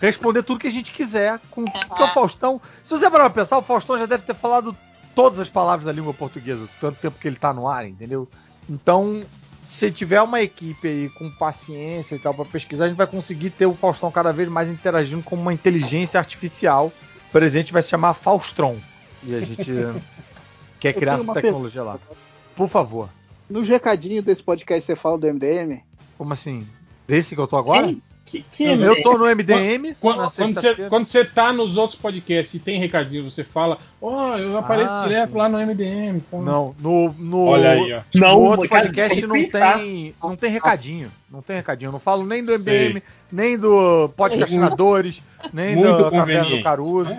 responder 0.00 0.42
tudo 0.42 0.60
que 0.60 0.66
a 0.66 0.72
gente 0.72 0.92
quiser. 0.92 1.40
Com... 1.50 1.64
Porque 1.64 2.02
o 2.02 2.08
Faustão, 2.08 2.60
se 2.82 2.90
você 2.90 3.10
parar 3.10 3.30
pra 3.30 3.42
pensar, 3.42 3.58
o 3.58 3.62
Faustão 3.62 3.98
já 3.98 4.06
deve 4.06 4.24
ter 4.24 4.34
falado 4.34 4.76
todas 5.14 5.38
as 5.38 5.48
palavras 5.48 5.84
da 5.84 5.92
língua 5.92 6.12
portuguesa, 6.12 6.68
tanto 6.80 6.98
tempo 7.00 7.18
que 7.18 7.28
ele 7.28 7.36
tá 7.36 7.52
no 7.52 7.68
ar, 7.68 7.86
entendeu? 7.86 8.28
Então, 8.68 9.22
se 9.62 9.90
tiver 9.90 10.20
uma 10.20 10.42
equipe 10.42 10.86
aí 10.88 11.08
com 11.10 11.30
paciência 11.30 12.16
e 12.16 12.18
tal 12.18 12.34
pra 12.34 12.44
pesquisar, 12.44 12.84
a 12.84 12.88
gente 12.88 12.96
vai 12.96 13.06
conseguir 13.06 13.50
ter 13.50 13.66
o 13.66 13.74
Faustão 13.74 14.10
cada 14.10 14.32
vez 14.32 14.48
mais 14.48 14.68
interagindo 14.68 15.22
com 15.22 15.36
uma 15.36 15.54
inteligência 15.54 16.18
artificial. 16.18 16.92
O 17.28 17.32
presente 17.32 17.72
vai 17.72 17.82
se 17.82 17.90
chamar 17.90 18.14
Faustron. 18.14 18.76
E 19.26 19.34
a 19.34 19.40
gente 19.40 19.64
quer 20.80 20.92
criar 20.92 21.14
essa 21.14 21.32
tecnologia 21.34 21.82
lá. 21.82 21.98
Por 22.56 22.68
favor. 22.68 23.08
Nos 23.48 23.68
recadinhos 23.68 24.24
desse 24.24 24.42
podcast 24.42 24.84
você 24.86 24.96
fala 24.96 25.18
do 25.18 25.26
MDM? 25.26 25.80
Como 26.16 26.32
assim? 26.32 26.66
Desse 27.06 27.34
que 27.34 27.40
eu 27.40 27.46
tô 27.46 27.56
agora? 27.56 27.94
Que, 28.26 28.64
eu 28.64 29.00
tô 29.02 29.16
no 29.16 29.26
MDM. 29.26 29.94
Quando, 30.00 30.16
quando, 30.16 30.30
você, 30.30 30.44
sexta-feira. 30.54 30.90
quando 30.90 31.06
você 31.06 31.24
tá 31.24 31.52
nos 31.52 31.76
outros 31.76 32.00
podcasts 32.00 32.52
e 32.54 32.58
tem 32.58 32.80
recadinho, 32.80 33.30
você 33.30 33.44
fala, 33.44 33.78
ó, 34.02 34.36
eu 34.38 34.58
apareço 34.58 34.90
Ah, 34.92 35.04
direto 35.06 35.30
sim. 35.32 35.36
lá 35.38 35.48
no 35.48 35.58
MDM. 35.58 36.16
então." 36.16 36.42
Não, 36.42 36.74
no, 36.80 37.12
no, 37.16 37.44
Olha 37.44 37.70
aí, 37.70 37.92
ó. 37.92 38.00
no 38.12 38.20
Não, 38.20 38.40
outro 38.40 38.68
cara, 38.68 38.86
podcast 38.86 39.20
tem 39.20 39.28
não 39.28 39.36
que 39.36 39.46
tem, 39.46 40.14
não 40.20 40.36
tem 40.36 40.50
recadinho. 40.50 41.12
Não 41.30 41.42
tem 41.42 41.56
recadinho. 41.56 41.88
Eu 41.88 41.92
não 41.92 42.00
falo 42.00 42.26
nem 42.26 42.44
do 42.44 42.58
Sei. 42.58 42.88
MDM, 42.88 43.02
nem 43.30 43.56
do 43.58 44.08
Podcastinadores, 44.16 45.22
nem 45.52 45.76
Muito 45.76 45.96
do 45.96 46.10
Caverna 46.10 46.24
do 46.24 46.34
conveniente. 46.44 46.62
Caruso. 46.62 47.16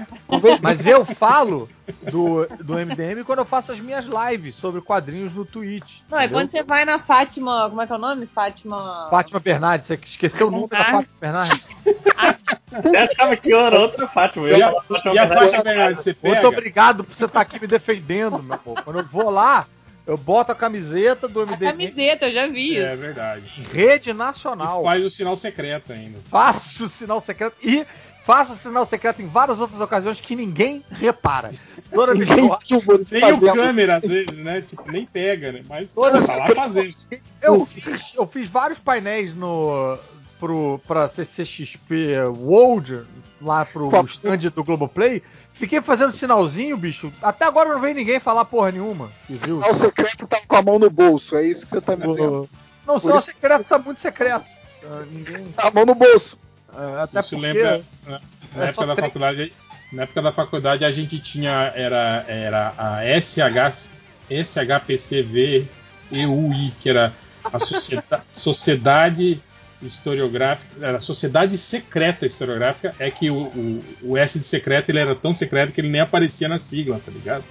Mas 0.61 0.85
eu 0.85 1.05
falo 1.05 1.69
do, 2.11 2.45
do 2.63 2.73
MDM 2.75 3.23
quando 3.25 3.39
eu 3.39 3.45
faço 3.45 3.71
as 3.71 3.79
minhas 3.79 4.05
lives 4.05 4.55
sobre 4.55 4.81
quadrinhos 4.81 5.33
no 5.33 5.45
Twitch. 5.45 5.99
Não, 6.09 6.17
é 6.19 6.25
entendeu? 6.25 6.39
quando 6.39 6.51
você 6.51 6.63
vai 6.63 6.85
na 6.85 6.97
Fátima. 6.99 7.69
Como 7.69 7.81
é 7.81 7.87
que 7.87 7.93
é 7.93 7.95
o 7.95 7.99
nome? 7.99 8.25
Fátima. 8.27 9.07
Fátima 9.09 9.39
Bernardes, 9.39 9.87
você 9.87 9.99
esqueceu 10.03 10.47
o 10.47 10.51
nome 10.51 10.67
da 10.67 10.83
Fátima 10.83 11.15
Bernardes? 11.19 11.67
Eu 12.83 12.99
achava 12.99 13.37
que 13.37 13.49
eu 13.51 13.59
era 13.59 13.79
outra 13.79 14.05
Fátima. 14.07 14.49
Eu 14.49 14.57
E 14.57 14.61
a- 14.63 14.71
falar 14.71 15.15
e 15.15 15.19
a 15.19 15.27
Fátima 15.27 15.39
Fátima 15.45 15.63
Bernardes, 15.63 16.03
você 16.03 16.09
Muito 16.21 16.35
pega? 16.35 16.47
obrigado 16.49 17.03
por 17.05 17.15
você 17.15 17.25
estar 17.25 17.39
aqui 17.41 17.59
me 17.61 17.67
defendendo, 17.67 18.43
meu 18.43 18.57
povo. 18.57 18.81
Quando 18.83 18.99
eu 18.99 19.05
vou 19.05 19.29
lá, 19.29 19.65
eu 20.05 20.17
boto 20.17 20.51
a 20.51 20.55
camiseta 20.55 21.25
do 21.27 21.41
A 21.41 21.45
MDM. 21.45 21.71
camiseta, 21.71 22.25
eu 22.27 22.31
já 22.33 22.47
vi. 22.47 22.77
É 22.77 22.95
verdade. 22.95 23.45
Rede 23.71 24.11
Nacional. 24.13 24.81
E 24.81 24.83
faz 24.83 25.05
o 25.05 25.09
sinal 25.09 25.37
secreto 25.37 25.93
ainda. 25.93 26.19
Faço 26.29 26.85
o 26.85 26.89
sinal 26.89 27.21
secreto 27.21 27.55
e 27.63 27.85
faço 28.25 28.55
sinal 28.55 28.85
secreto 28.85 29.21
em 29.21 29.27
várias 29.27 29.59
outras 29.59 29.79
ocasiões 29.79 30.19
que 30.19 30.35
ninguém 30.35 30.83
repara. 30.91 31.51
Toda 31.93 32.15
vez 32.15 32.27
que 32.63 32.73
eu, 32.73 32.81
Nem 33.11 33.33
o 33.33 33.53
câmera, 33.53 33.97
às 33.97 34.03
vezes, 34.03 34.37
né? 34.37 34.61
Tipo, 34.61 34.91
nem 34.91 35.05
pega, 35.05 35.51
né? 35.51 35.61
Mas 35.69 35.93
Toda 35.93 36.21
tá 36.25 36.35
lá 36.35 36.47
fazendo. 36.55 36.95
eu 37.41 37.65
fiz, 37.65 38.13
eu 38.15 38.25
fiz 38.25 38.49
vários 38.49 38.79
painéis 38.79 39.35
no 39.35 39.97
pro 40.39 40.81
pra 40.87 41.07
CCXP 41.07 42.17
World 42.37 43.03
lá 43.41 43.63
pro 43.63 43.89
Qual? 43.89 44.03
stand 44.05 44.37
do 44.53 44.63
Globoplay. 44.63 45.21
Fiquei 45.53 45.79
fazendo 45.81 46.11
sinalzinho, 46.11 46.75
bicho. 46.75 47.13
Até 47.21 47.45
agora 47.45 47.69
não 47.73 47.79
veio 47.79 47.95
ninguém 47.95 48.19
falar 48.19 48.43
porra 48.45 48.71
nenhuma. 48.71 49.09
Viu? 49.29 49.59
O 49.59 49.73
secreto 49.73 50.27
tá 50.27 50.41
com 50.45 50.55
a 50.55 50.61
mão 50.61 50.79
no 50.79 50.89
bolso, 50.89 51.35
é 51.37 51.47
isso 51.47 51.63
que 51.65 51.69
você 51.71 51.79
tá 51.79 51.95
me 51.95 52.05
dizendo. 52.07 52.49
Não, 52.85 52.95
o 52.95 52.99
Por 52.99 53.01
sinal 53.01 53.17
isso- 53.17 53.27
secreto 53.27 53.63
tá 53.65 53.77
muito 53.79 54.01
secreto. 54.01 54.45
Ah, 54.83 55.03
ninguém. 55.09 55.45
Tá 55.53 55.67
a 55.67 55.71
mão 55.71 55.85
no 55.85 55.95
bolso. 55.95 56.37
Ah, 56.75 57.03
até 57.03 57.19
Isso 57.19 57.29
porque 57.29 57.45
lembra. 57.47 57.83
Na, 58.05 58.21
na 58.55 58.65
é 58.65 58.69
época 58.69 58.87
da 58.87 58.95
três. 58.95 59.07
faculdade. 59.07 59.53
Na 59.93 60.03
época 60.03 60.21
da 60.21 60.31
faculdade 60.31 60.85
a 60.85 60.91
gente 60.91 61.19
tinha. 61.19 61.71
Era, 61.75 62.25
era 62.27 62.73
a 62.77 63.01
SH, 63.21 63.91
SHPCV 64.29 65.67
EUI, 66.11 66.73
que 66.81 66.89
era 66.89 67.13
a 67.43 67.59
Sociedade, 67.59 68.23
Sociedade 68.31 69.41
Historiográfica. 69.81 70.85
Era 70.85 70.97
a 70.97 71.01
Sociedade 71.01 71.57
Secreta 71.57 72.25
Historiográfica. 72.25 72.93
É 72.99 73.09
que 73.11 73.29
o, 73.29 73.43
o, 73.43 73.83
o 74.03 74.17
S 74.17 74.37
de 74.39 74.45
secreto 74.45 74.89
ele 74.89 74.99
era 74.99 75.15
tão 75.15 75.33
secreto 75.33 75.71
que 75.71 75.81
ele 75.81 75.89
nem 75.89 76.01
aparecia 76.01 76.47
na 76.47 76.57
sigla, 76.57 76.99
tá 77.03 77.11
ligado? 77.11 77.43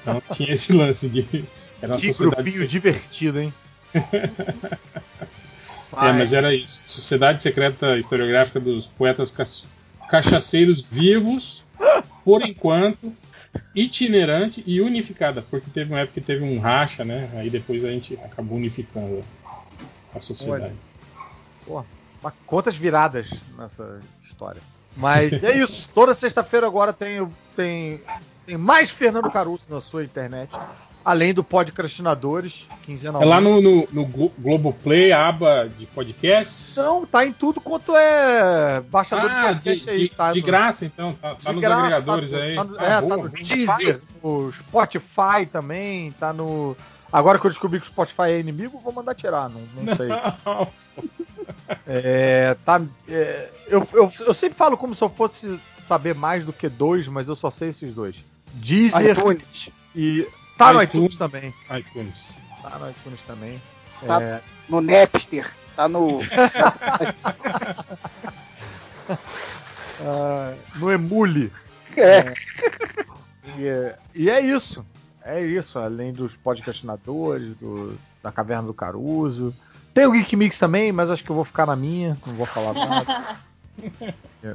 Então 0.00 0.22
tinha 0.32 0.52
esse 0.52 0.72
lance 0.72 1.08
de. 1.08 1.44
Era 1.80 1.96
que 1.96 2.12
sociedade 2.12 2.42
grupinho 2.42 2.68
divertido, 2.68 3.40
hein? 3.40 3.52
É, 5.96 6.12
mas 6.12 6.32
era 6.32 6.54
isso. 6.54 6.82
Sociedade 6.86 7.42
Secreta 7.42 7.98
Historiográfica 7.98 8.58
dos 8.58 8.86
Poetas 8.86 9.34
Cachaceiros 10.08 10.84
Vivos, 10.84 11.64
por 12.24 12.42
enquanto, 12.42 13.12
itinerante 13.74 14.62
e 14.66 14.80
unificada, 14.80 15.42
porque 15.42 15.70
teve 15.70 15.92
uma 15.92 16.00
época 16.00 16.20
que 16.20 16.26
teve 16.26 16.44
um 16.44 16.58
racha, 16.58 17.04
né? 17.04 17.28
Aí 17.34 17.50
depois 17.50 17.84
a 17.84 17.90
gente 17.90 18.14
acabou 18.24 18.56
unificando 18.56 19.22
a 20.14 20.20
sociedade. 20.20 20.74
Pô, 21.66 21.84
mas 22.22 22.32
quantas 22.46 22.76
viradas 22.76 23.30
nessa 23.58 24.00
história. 24.24 24.60
Mas 24.96 25.42
é 25.42 25.56
isso. 25.56 25.90
Toda 25.94 26.14
sexta-feira 26.14 26.66
agora 26.66 26.92
tem, 26.92 27.26
tem, 27.56 28.00
tem 28.46 28.56
mais 28.56 28.90
Fernando 28.90 29.30
Caruso 29.30 29.64
na 29.68 29.80
sua 29.80 30.04
internet. 30.04 30.50
Além 31.04 31.34
do 31.34 31.42
Podcastinadores, 31.42 32.66
É 32.70 32.74
quinzenalmente. 32.84 33.28
lá 33.28 33.40
no, 33.40 33.60
no, 33.60 33.88
no 33.92 34.04
Glo- 34.06 34.32
Globoplay, 34.38 35.10
a 35.12 35.26
aba 35.28 35.68
de 35.78 35.86
podcasts. 35.86 36.76
Não, 36.76 37.04
tá 37.04 37.26
em 37.26 37.32
tudo 37.32 37.60
quanto 37.60 37.96
é 37.96 38.80
baixador 38.90 39.30
Ah, 39.30 39.52
de 39.52 39.54
podcast 39.54 39.84
de, 39.84 39.90
aí. 39.90 39.98
de- 39.98 40.08
tá 40.10 40.32
de 40.32 40.40
no- 40.40 40.46
graça, 40.46 40.84
então. 40.86 41.12
Tá, 41.14 41.34
tá 41.34 41.52
nos 41.52 41.60
graça, 41.60 41.80
agregadores 41.86 42.30
tá 42.30 42.36
aí. 42.38 42.54
tá 42.54 42.64
no- 42.64 42.78
Ah, 42.78 42.84
é, 42.84 43.00
boa, 43.00 43.16
tá 43.16 43.22
no. 43.24 43.28
Deezer, 43.30 44.00
no 44.22 44.52
Spotify 44.52 45.46
também, 45.50 46.12
tá 46.12 46.32
no. 46.32 46.76
Agora 47.12 47.38
que 47.38 47.46
eu 47.46 47.50
descobri 47.50 47.78
que 47.80 47.86
o 47.86 47.90
Spotify 47.90 48.22
é 48.30 48.40
inimigo, 48.40 48.80
vou 48.82 48.92
mandar 48.92 49.14
tirar, 49.14 49.48
não, 49.50 49.60
não 49.74 49.96
sei. 49.96 50.08
É, 51.86 52.56
tá, 52.64 52.80
é, 53.08 53.48
eu, 53.68 53.86
eu, 53.92 54.12
eu 54.20 54.34
sempre 54.34 54.56
falo 54.56 54.76
como 54.76 54.94
se 54.94 55.02
eu 55.02 55.08
fosse 55.08 55.58
saber 55.86 56.14
mais 56.14 56.44
do 56.44 56.52
que 56.52 56.68
dois, 56.68 57.08
mas 57.08 57.28
eu 57.28 57.34
só 57.34 57.50
sei 57.50 57.68
esses 57.70 57.92
dois. 57.92 58.16
Deezer 58.54 59.18
iTunes. 59.18 59.68
e. 59.94 60.26
Tá 60.56 60.72
no 60.72 60.82
iTunes. 60.82 61.14
iTunes 61.14 61.16
também. 61.16 61.54
iTunes. 61.78 62.28
Tá 62.62 62.78
no 62.78 62.90
iTunes 62.90 63.20
também. 63.22 63.60
Tá 64.06 64.22
É, 64.22 64.40
no 64.68 64.80
Napster. 64.80 65.50
Tá 65.76 65.88
no. 65.88 66.18
ah, 70.00 70.54
no 70.76 70.90
Emule. 70.92 71.52
É. 71.96 72.34
E, 73.58 73.66
é- 73.66 73.98
e 74.14 74.30
é 74.30 74.40
isso. 74.40 74.84
É 75.24 75.40
isso, 75.40 75.78
além 75.78 76.12
dos 76.12 76.34
podcastinadores, 76.36 77.54
do, 77.56 77.96
da 78.22 78.32
Caverna 78.32 78.64
do 78.66 78.74
Caruso. 78.74 79.54
Tem 79.94 80.06
o 80.06 80.12
Geek 80.12 80.34
Mix 80.34 80.58
também, 80.58 80.90
mas 80.90 81.10
acho 81.10 81.22
que 81.22 81.30
eu 81.30 81.36
vou 81.36 81.44
ficar 81.44 81.66
na 81.66 81.76
minha, 81.76 82.16
não 82.26 82.34
vou 82.34 82.46
falar 82.46 82.72
nada. 82.74 83.36
É. 84.44 84.54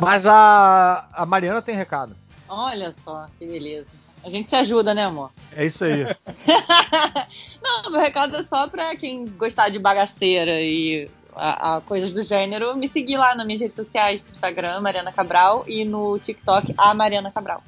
Mas 0.00 0.24
a, 0.26 1.06
a 1.12 1.26
Mariana 1.26 1.60
tem 1.60 1.76
recado. 1.76 2.16
Olha 2.48 2.94
só, 3.04 3.26
que 3.38 3.44
beleza. 3.44 3.86
A 4.24 4.30
gente 4.30 4.50
se 4.50 4.56
ajuda, 4.56 4.92
né, 4.92 5.04
amor? 5.04 5.30
É 5.54 5.64
isso 5.64 5.84
aí. 5.84 6.04
Não, 7.62 7.90
meu 7.90 8.00
recado 8.00 8.36
é 8.36 8.44
só 8.44 8.66
pra 8.66 8.96
quem 8.96 9.24
gostar 9.24 9.68
de 9.68 9.78
bagaceira 9.78 10.60
e 10.60 11.08
a, 11.36 11.76
a 11.76 11.80
coisas 11.80 12.12
do 12.12 12.22
gênero, 12.22 12.76
me 12.76 12.88
seguir 12.88 13.16
lá 13.16 13.34
nas 13.34 13.46
minhas 13.46 13.60
redes 13.60 13.76
sociais, 13.76 14.22
no 14.22 14.32
Instagram, 14.32 14.80
Mariana 14.80 15.12
Cabral, 15.12 15.64
e 15.68 15.84
no 15.84 16.18
TikTok, 16.18 16.74
a 16.76 16.94
Mariana 16.94 17.30
Cabral. 17.30 17.62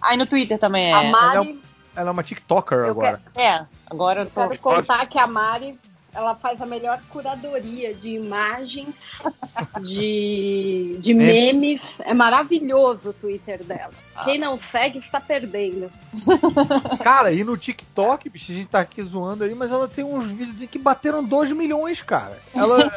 Ah, 0.00 0.14
e 0.14 0.16
no 0.16 0.26
Twitter 0.26 0.58
também 0.58 0.90
é. 0.90 0.92
A 0.92 1.02
Mari, 1.04 1.60
Ela 1.96 2.10
é 2.10 2.12
uma 2.12 2.22
TikToker 2.22 2.78
Eu 2.78 2.90
agora. 2.90 3.22
É, 3.34 3.64
agora 3.86 4.20
eu 4.20 4.26
tô. 4.26 4.48
quero 4.48 4.60
contar 4.60 5.06
que 5.06 5.18
a 5.18 5.26
Mari 5.26 5.78
ela 6.14 6.34
faz 6.36 6.60
a 6.62 6.66
melhor 6.66 7.00
curadoria 7.10 7.92
de 7.92 8.10
imagens, 8.10 8.94
de, 9.80 10.96
de 11.00 11.12
memes. 11.12 11.82
É 11.98 12.14
maravilhoso 12.14 13.10
o 13.10 13.12
Twitter 13.12 13.64
dela. 13.64 13.92
Quem 14.24 14.38
não 14.38 14.56
segue 14.56 14.98
está 15.00 15.20
perdendo. 15.20 15.90
Cara, 17.02 17.32
e 17.32 17.42
no 17.42 17.56
TikTok, 17.56 18.30
bicho, 18.30 18.52
a 18.52 18.54
gente 18.54 18.68
tá 18.68 18.80
aqui 18.80 19.02
zoando 19.02 19.42
aí, 19.42 19.54
mas 19.54 19.72
ela 19.72 19.88
tem 19.88 20.04
uns 20.04 20.30
vídeos 20.30 20.70
que 20.70 20.78
bateram 20.78 21.24
2 21.24 21.50
milhões, 21.52 22.00
cara. 22.00 22.38
Ela. 22.54 22.90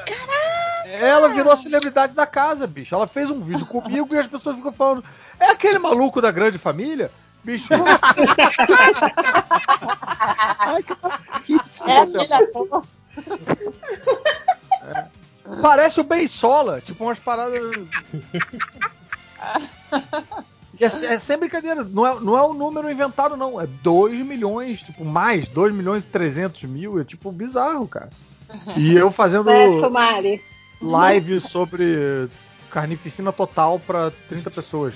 Ela 0.86 1.28
virou 1.28 1.52
a 1.52 1.58
celebridade 1.58 2.14
da 2.14 2.26
casa, 2.26 2.66
bicho. 2.66 2.96
Ela 2.96 3.08
fez 3.08 3.30
um 3.30 3.42
vídeo 3.42 3.66
comigo 3.66 4.08
e 4.14 4.18
as 4.18 4.28
pessoas 4.28 4.56
ficam 4.56 4.72
falando. 4.72 5.04
É 5.38 5.50
aquele 5.50 5.80
maluco 5.80 6.22
da 6.22 6.32
grande 6.32 6.58
família? 6.58 7.12
Bicho. 7.44 7.68
É, 11.86 12.06
filha, 12.06 12.50
Parece 15.62 16.00
o 16.00 16.04
Beisola, 16.04 16.82
tipo 16.82 17.04
umas 17.04 17.20
paradas. 17.20 17.62
É, 20.80 20.86
é 20.86 21.18
sem 21.18 21.38
brincadeira, 21.38 21.84
não 21.84 22.06
é, 22.06 22.20
não 22.20 22.38
é 22.38 22.46
um 22.46 22.54
número 22.54 22.92
inventado, 22.92 23.36
não. 23.36 23.60
É 23.60 23.66
2 23.66 24.24
milhões, 24.24 24.82
tipo, 24.82 25.04
mais, 25.04 25.48
2 25.48 25.74
milhões 25.74 26.04
e 26.04 26.08
300 26.08 26.64
mil. 26.66 27.02
É 27.02 27.04
tipo 27.04 27.32
bizarro, 27.32 27.88
cara. 27.88 28.12
E 28.76 28.96
eu 28.96 29.12
fazendo 29.12 29.50
Mari. 29.90 30.40
live 30.80 31.40
sobre 31.40 32.30
carnificina 32.70 33.32
total 33.32 33.80
pra 33.80 34.12
30 34.30 34.52
pessoas. 34.52 34.94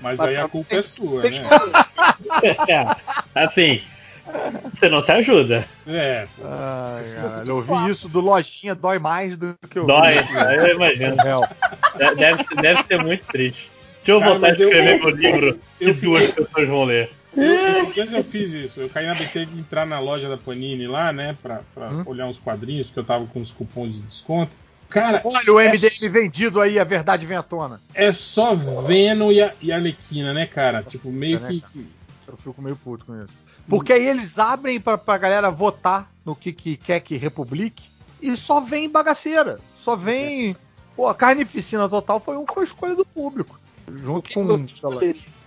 Mas 0.00 0.20
aí 0.20 0.36
a 0.36 0.48
culpa 0.48 0.76
é 0.76 0.82
sua, 0.82 1.22
né? 1.22 1.30
É, 2.68 2.96
assim, 3.34 3.82
você 4.74 4.88
não 4.88 5.02
se 5.02 5.12
ajuda. 5.12 5.66
É, 5.86 6.26
Ai, 6.44 7.04
caralho, 7.14 7.48
eu 7.48 7.56
ouvi 7.56 7.90
isso 7.90 8.08
do 8.08 8.20
Lojinha 8.20 8.74
dói 8.74 8.98
mais 8.98 9.36
do 9.36 9.54
que 9.68 9.78
eu 9.78 9.86
Dói, 9.86 10.18
ouvi. 10.18 10.34
eu 10.68 10.76
imagino. 10.76 11.16
De- 11.16 12.14
Deve, 12.14 12.44
ser- 12.44 12.56
deve 12.56 12.82
ser 12.84 13.02
muito 13.02 13.26
triste. 13.26 13.70
Deixa 13.98 14.12
eu 14.12 14.18
Cara, 14.20 14.30
voltar 14.32 14.46
a 14.46 14.50
mas 14.50 14.60
eu- 14.60 14.68
escrever 14.68 14.98
meu 15.00 15.10
livro 15.10 15.58
que 15.78 15.84
eu 15.90 15.94
duas 15.94 16.30
pessoas 16.30 16.68
vão 16.68 16.84
ler. 16.84 17.10
Eu, 17.36 18.04
eu 18.16 18.24
fiz 18.24 18.52
isso. 18.52 18.80
Eu 18.80 18.88
caí 18.90 19.06
na 19.06 19.14
besteira 19.14 19.48
de 19.50 19.58
entrar 19.58 19.86
na 19.86 19.98
loja 20.00 20.28
da 20.28 20.36
Panini 20.36 20.86
lá, 20.86 21.12
né? 21.12 21.34
Pra, 21.42 21.60
pra 21.74 21.90
olhar 22.04 22.26
uns 22.26 22.38
quadrinhos, 22.38 22.90
que 22.90 22.98
eu 22.98 23.04
tava 23.04 23.24
com 23.26 23.40
uns 23.40 23.50
cupons 23.50 23.94
de 23.94 24.00
desconto. 24.02 24.52
Cara, 24.90 25.22
Olha 25.24 25.50
o 25.52 25.58
é 25.58 25.68
MDM 25.68 26.08
vendido 26.10 26.60
aí, 26.60 26.78
a 26.78 26.84
verdade 26.84 27.24
vem 27.24 27.36
à 27.36 27.42
tona. 27.42 27.80
é 27.94 28.12
só 28.12 28.54
Venom 28.54 29.32
e, 29.32 29.40
a, 29.42 29.50
e 29.62 29.72
Arlequina, 29.72 30.34
né, 30.34 30.44
cara? 30.44 30.82
Tipo, 30.82 31.10
meio 31.10 31.40
né, 31.40 31.48
que. 31.48 31.60
cara? 31.62 31.72
que- 31.72 31.86
Eu 32.28 32.36
fico 32.36 32.60
meio 32.60 32.76
puto 32.76 33.06
com 33.06 33.14
isso. 33.16 33.32
Porque 33.68 33.92
aí 33.92 34.06
eles 34.06 34.38
abrem 34.38 34.80
pra, 34.80 34.98
pra 34.98 35.16
galera 35.18 35.50
votar 35.50 36.10
no 36.24 36.34
que, 36.36 36.52
que 36.52 36.76
quer 36.76 37.00
que 37.00 37.16
republique 37.16 37.88
e 38.20 38.36
só 38.36 38.60
vem 38.60 38.88
bagaceira. 38.88 39.58
Só 39.72 39.96
vem. 39.96 40.56
Pô, 40.94 41.08
a 41.08 41.14
carnificina 41.14 41.88
total 41.88 42.20
foi, 42.20 42.36
um, 42.36 42.44
foi 42.46 42.64
escolha 42.64 42.94
do 42.94 43.04
público. 43.04 43.58
Junto 43.92 44.32
com. 44.32 44.58
sei 44.68 44.88
lá, 44.88 45.00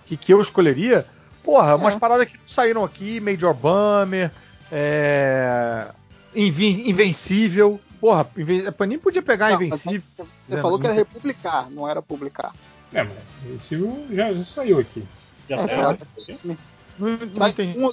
que, 0.06 0.16
que 0.16 0.32
eu 0.32 0.40
escolheria. 0.40 1.06
Porra, 1.42 1.76
umas 1.76 1.94
paradas 1.94 2.26
que 2.28 2.36
saíram 2.46 2.82
aqui, 2.84 3.20
Major 3.20 3.54
Bummer, 3.54 4.30
é. 4.72 5.86
Invi- 6.34 6.90
Invencível. 6.90 7.80
Porra, 8.00 8.28
Inven- 8.36 8.66
a 8.66 8.72
Panini 8.72 9.00
podia 9.00 9.22
pegar 9.22 9.50
Não, 9.50 9.62
Invencível. 9.62 10.02
Você 10.48 10.60
falou 10.60 10.78
que 10.78 10.86
era 10.86 10.94
republicar, 10.94 11.70
não 11.70 11.88
era 11.88 12.02
publicar. 12.02 12.52
É, 12.92 13.02
mas 13.04 13.14
esse 13.56 13.78
já, 14.10 14.32
já 14.34 14.44
saiu 14.44 14.78
aqui. 14.80 15.04
Já 15.48 15.56
É, 15.56 15.66
saiu? 15.68 15.80
ela- 15.80 15.98
Não, 16.98 17.08
um 17.76 17.90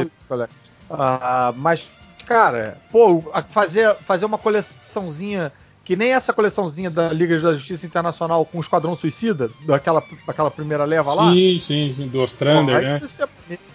é. 0.00 0.48
Ah, 0.90 1.52
mas, 1.56 1.90
cara, 2.26 2.78
pô, 2.90 3.22
fazer, 3.50 3.94
fazer 4.04 4.24
uma 4.24 4.38
coleçãozinha 4.38 5.52
que 5.84 5.96
nem 5.96 6.12
essa 6.12 6.32
coleçãozinha 6.34 6.90
da 6.90 7.08
Liga 7.08 7.40
da 7.40 7.54
Justiça 7.54 7.86
Internacional 7.86 8.44
com 8.44 8.58
o 8.58 8.60
Esquadrão 8.60 8.94
Suicida, 8.94 9.50
daquela, 9.66 10.04
daquela 10.26 10.50
primeira 10.50 10.84
leva 10.84 11.14
lá. 11.14 11.32
Sim, 11.32 11.58
sim, 11.60 11.94
sim, 11.94 12.08
do 12.08 12.20
Ostrander, 12.20 12.76
Pô, 12.76 12.86
né? 12.86 13.00
você- 13.00 13.28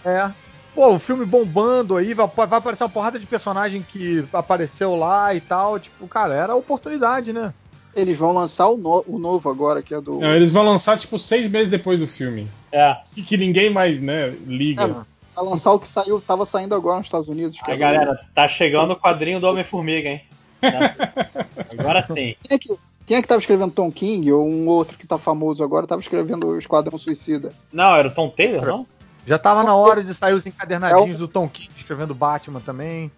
É. 0.06 0.32
Pô, 0.76 0.94
o 0.96 1.00
filme 1.00 1.26
bombando 1.26 1.98
aí, 1.98 2.14
vai, 2.14 2.28
vai 2.28 2.46
aparecer 2.46 2.84
uma 2.84 2.90
porrada 2.90 3.20
de 3.20 3.28
personagem 3.28 3.82
que 3.84 4.28
apareceu 4.34 4.96
lá 4.96 5.34
e 5.34 5.42
tal. 5.42 5.80
Tipo, 5.80 6.08
cara, 6.08 6.34
era 6.34 6.56
oportunidade, 6.56 7.32
né? 7.32 7.54
Eles 7.96 8.18
vão 8.18 8.34
lançar 8.34 8.68
o, 8.70 8.78
no- 8.78 9.04
o 9.08 9.20
novo 9.20 9.50
agora, 9.50 9.82
que 9.84 9.94
é 9.94 10.02
do. 10.02 10.20
Não, 10.20 10.34
eles 10.34 10.52
vão 10.52 10.64
lançar, 10.64 10.98
tipo, 10.98 11.18
seis 11.20 11.50
meses 11.50 11.70
depois 11.70 12.00
do 12.00 12.08
filme. 12.08 12.48
É. 12.72 12.98
Que, 13.14 13.22
que 13.24 13.38
ninguém 13.38 13.70
mais, 13.70 14.02
né, 14.02 14.30
liga. 14.48 14.84
É, 14.84 15.14
Vai 15.36 15.46
lançar 15.46 15.72
o 15.74 15.80
que 15.80 15.88
saiu, 15.90 16.22
tava 16.22 16.46
saindo 16.46 16.76
agora 16.76 16.98
nos 16.98 17.08
Estados 17.08 17.28
Unidos. 17.28 17.60
que 17.60 17.66
Aí, 17.70 17.74
é 17.74 17.76
do- 17.78 17.80
galera, 17.82 18.20
tá 18.36 18.48
chegando 18.48 18.92
o 18.92 18.96
quadrinho 18.96 19.40
do 19.40 19.48
Homem-Formiga, 19.48 20.10
hein? 20.10 20.22
Agora 21.78 22.04
sim. 22.04 22.36
Quem 22.44 22.56
é, 22.56 22.58
que, 22.58 22.78
quem 23.06 23.18
é 23.18 23.22
que 23.22 23.28
tava 23.28 23.40
escrevendo 23.40 23.72
Tom 23.74 23.92
King 23.92 24.32
ou 24.32 24.48
um 24.48 24.68
outro 24.68 24.98
que 24.98 25.06
tá 25.08 25.18
famoso 25.18 25.64
agora 25.64 25.86
tava 25.88 26.02
escrevendo 26.02 26.48
o 26.48 26.58
Esquadrão 26.58 26.98
Suicida? 26.98 27.52
Não, 27.72 27.96
era 27.96 28.08
o 28.08 28.12
Tom 28.14 28.30
Taylor, 28.30 28.66
não? 28.66 28.88
Já 29.26 29.38
tava 29.40 29.64
na 29.64 29.76
hora 29.76 30.04
de 30.04 30.14
sair 30.14 30.34
os 30.34 30.46
encadernadinhos 30.46 31.18
do 31.18 31.28
Tom 31.28 31.48
King 31.48 31.70
escrevendo 31.76 32.14
Batman 32.14 32.60
também. 32.60 33.12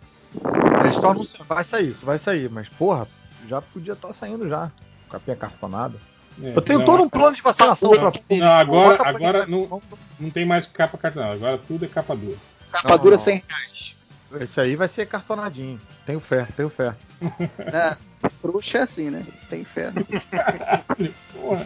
Eles 0.83 0.95
tornam 0.97 1.23
vai 1.47 1.63
sair, 1.63 1.89
isso 1.89 2.05
vai 2.05 2.17
sair, 2.17 2.49
mas 2.49 2.67
porra, 2.69 3.07
já 3.47 3.61
podia 3.61 3.93
estar 3.93 4.11
saindo 4.13 4.47
já. 4.49 4.69
Capinha 5.09 5.35
cartonada. 5.35 5.97
É, 6.41 6.55
Eu 6.55 6.61
tenho 6.61 6.79
não, 6.79 6.85
todo 6.85 7.03
um 7.03 7.09
plano 7.09 7.35
de 7.35 7.41
vacinação 7.41 7.91
não, 7.91 8.11
pra 8.11 8.21
não, 8.29 8.53
agora, 8.53 9.07
agora 9.07 9.45
não, 9.45 9.81
não 10.19 10.29
tem 10.29 10.45
mais 10.45 10.67
capa 10.67 10.97
cartonada, 10.97 11.33
agora 11.33 11.57
tudo 11.57 11.85
é 11.85 11.87
capa 11.87 12.15
dura. 12.15 12.37
Capa 12.71 12.97
dura 12.97 13.17
100 13.17 13.43
reais. 13.47 13.95
Esse 14.41 14.59
aí 14.59 14.75
vai 14.75 14.87
ser 14.87 15.05
cartonadinho. 15.05 15.79
Tenho 16.05 16.19
fé, 16.19 16.47
tenho 16.55 16.69
fé. 16.69 16.93
É, 17.59 17.95
trouxa 18.41 18.79
é 18.79 18.81
assim, 18.81 19.09
né? 19.09 19.23
Tem 19.49 19.63
fé. 19.63 19.91
Porra, 21.33 21.65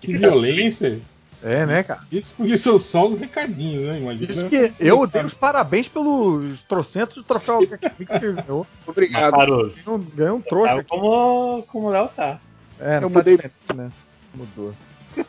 que 0.00 0.16
violência. 0.16 1.00
É, 1.42 1.64
né, 1.66 1.82
cara? 1.84 2.00
Isso 2.10 2.34
porque 2.36 2.56
são 2.56 2.78
só 2.78 3.06
os 3.06 3.18
recadinhos, 3.18 3.86
né? 3.86 4.00
Imagina. 4.00 4.30
Isso 4.32 4.48
que 4.48 4.72
eu 4.80 5.06
dei 5.06 5.22
os 5.24 5.34
parabéns 5.34 5.86
pelos 5.88 6.62
trocentos 6.62 7.14
de 7.16 7.22
troféu 7.22 7.60
que 7.60 8.04
ganhou. 8.04 8.66
Obrigado. 8.86 9.36
Ganhou 9.36 9.70
um- 9.88 9.98
Ganhou 10.16 10.36
um 10.38 10.40
trouxa 10.40 10.74
Tá 10.74 10.80
aqui. 10.80 10.88
como, 10.90 11.62
como 11.68 11.86
o 11.86 11.90
Léo 11.90 12.08
tá. 12.08 12.40
É, 12.80 12.96
Eu 12.96 13.00
não 13.02 13.10
mudei. 13.10 13.38
Tá 13.38 13.74
né? 13.74 13.90
Mudou. 14.34 14.72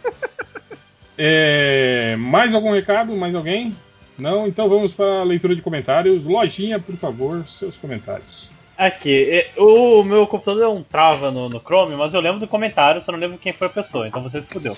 É, 1.22 2.16
mais 2.18 2.54
algum 2.54 2.72
recado? 2.72 3.14
Mais 3.16 3.36
alguém? 3.36 3.76
Não? 4.18 4.48
Então 4.48 4.70
vamos 4.70 4.94
para 4.94 5.20
a 5.20 5.24
leitura 5.24 5.54
de 5.56 5.62
comentários. 5.62 6.24
Lojinha, 6.26 6.80
por 6.80 6.96
favor, 6.96 7.46
seus 7.46 7.78
comentários. 7.78 8.50
Aqui, 8.78 9.30
é, 9.30 9.50
o 9.62 10.02
meu 10.04 10.26
computador 10.26 10.64
é 10.64 10.68
um 10.70 10.82
trava 10.82 11.30
no, 11.30 11.50
no 11.50 11.60
Chrome, 11.60 11.96
mas 11.98 12.14
eu 12.14 12.22
lembro 12.22 12.40
do 12.40 12.48
comentário, 12.48 13.02
só 13.02 13.12
não 13.12 13.20
lembro 13.20 13.38
quem 13.38 13.52
foi 13.52 13.68
a 13.68 13.70
pessoa, 13.70 14.08
então 14.08 14.24
você 14.24 14.42
se 14.42 14.48
fudeu. 14.48 14.74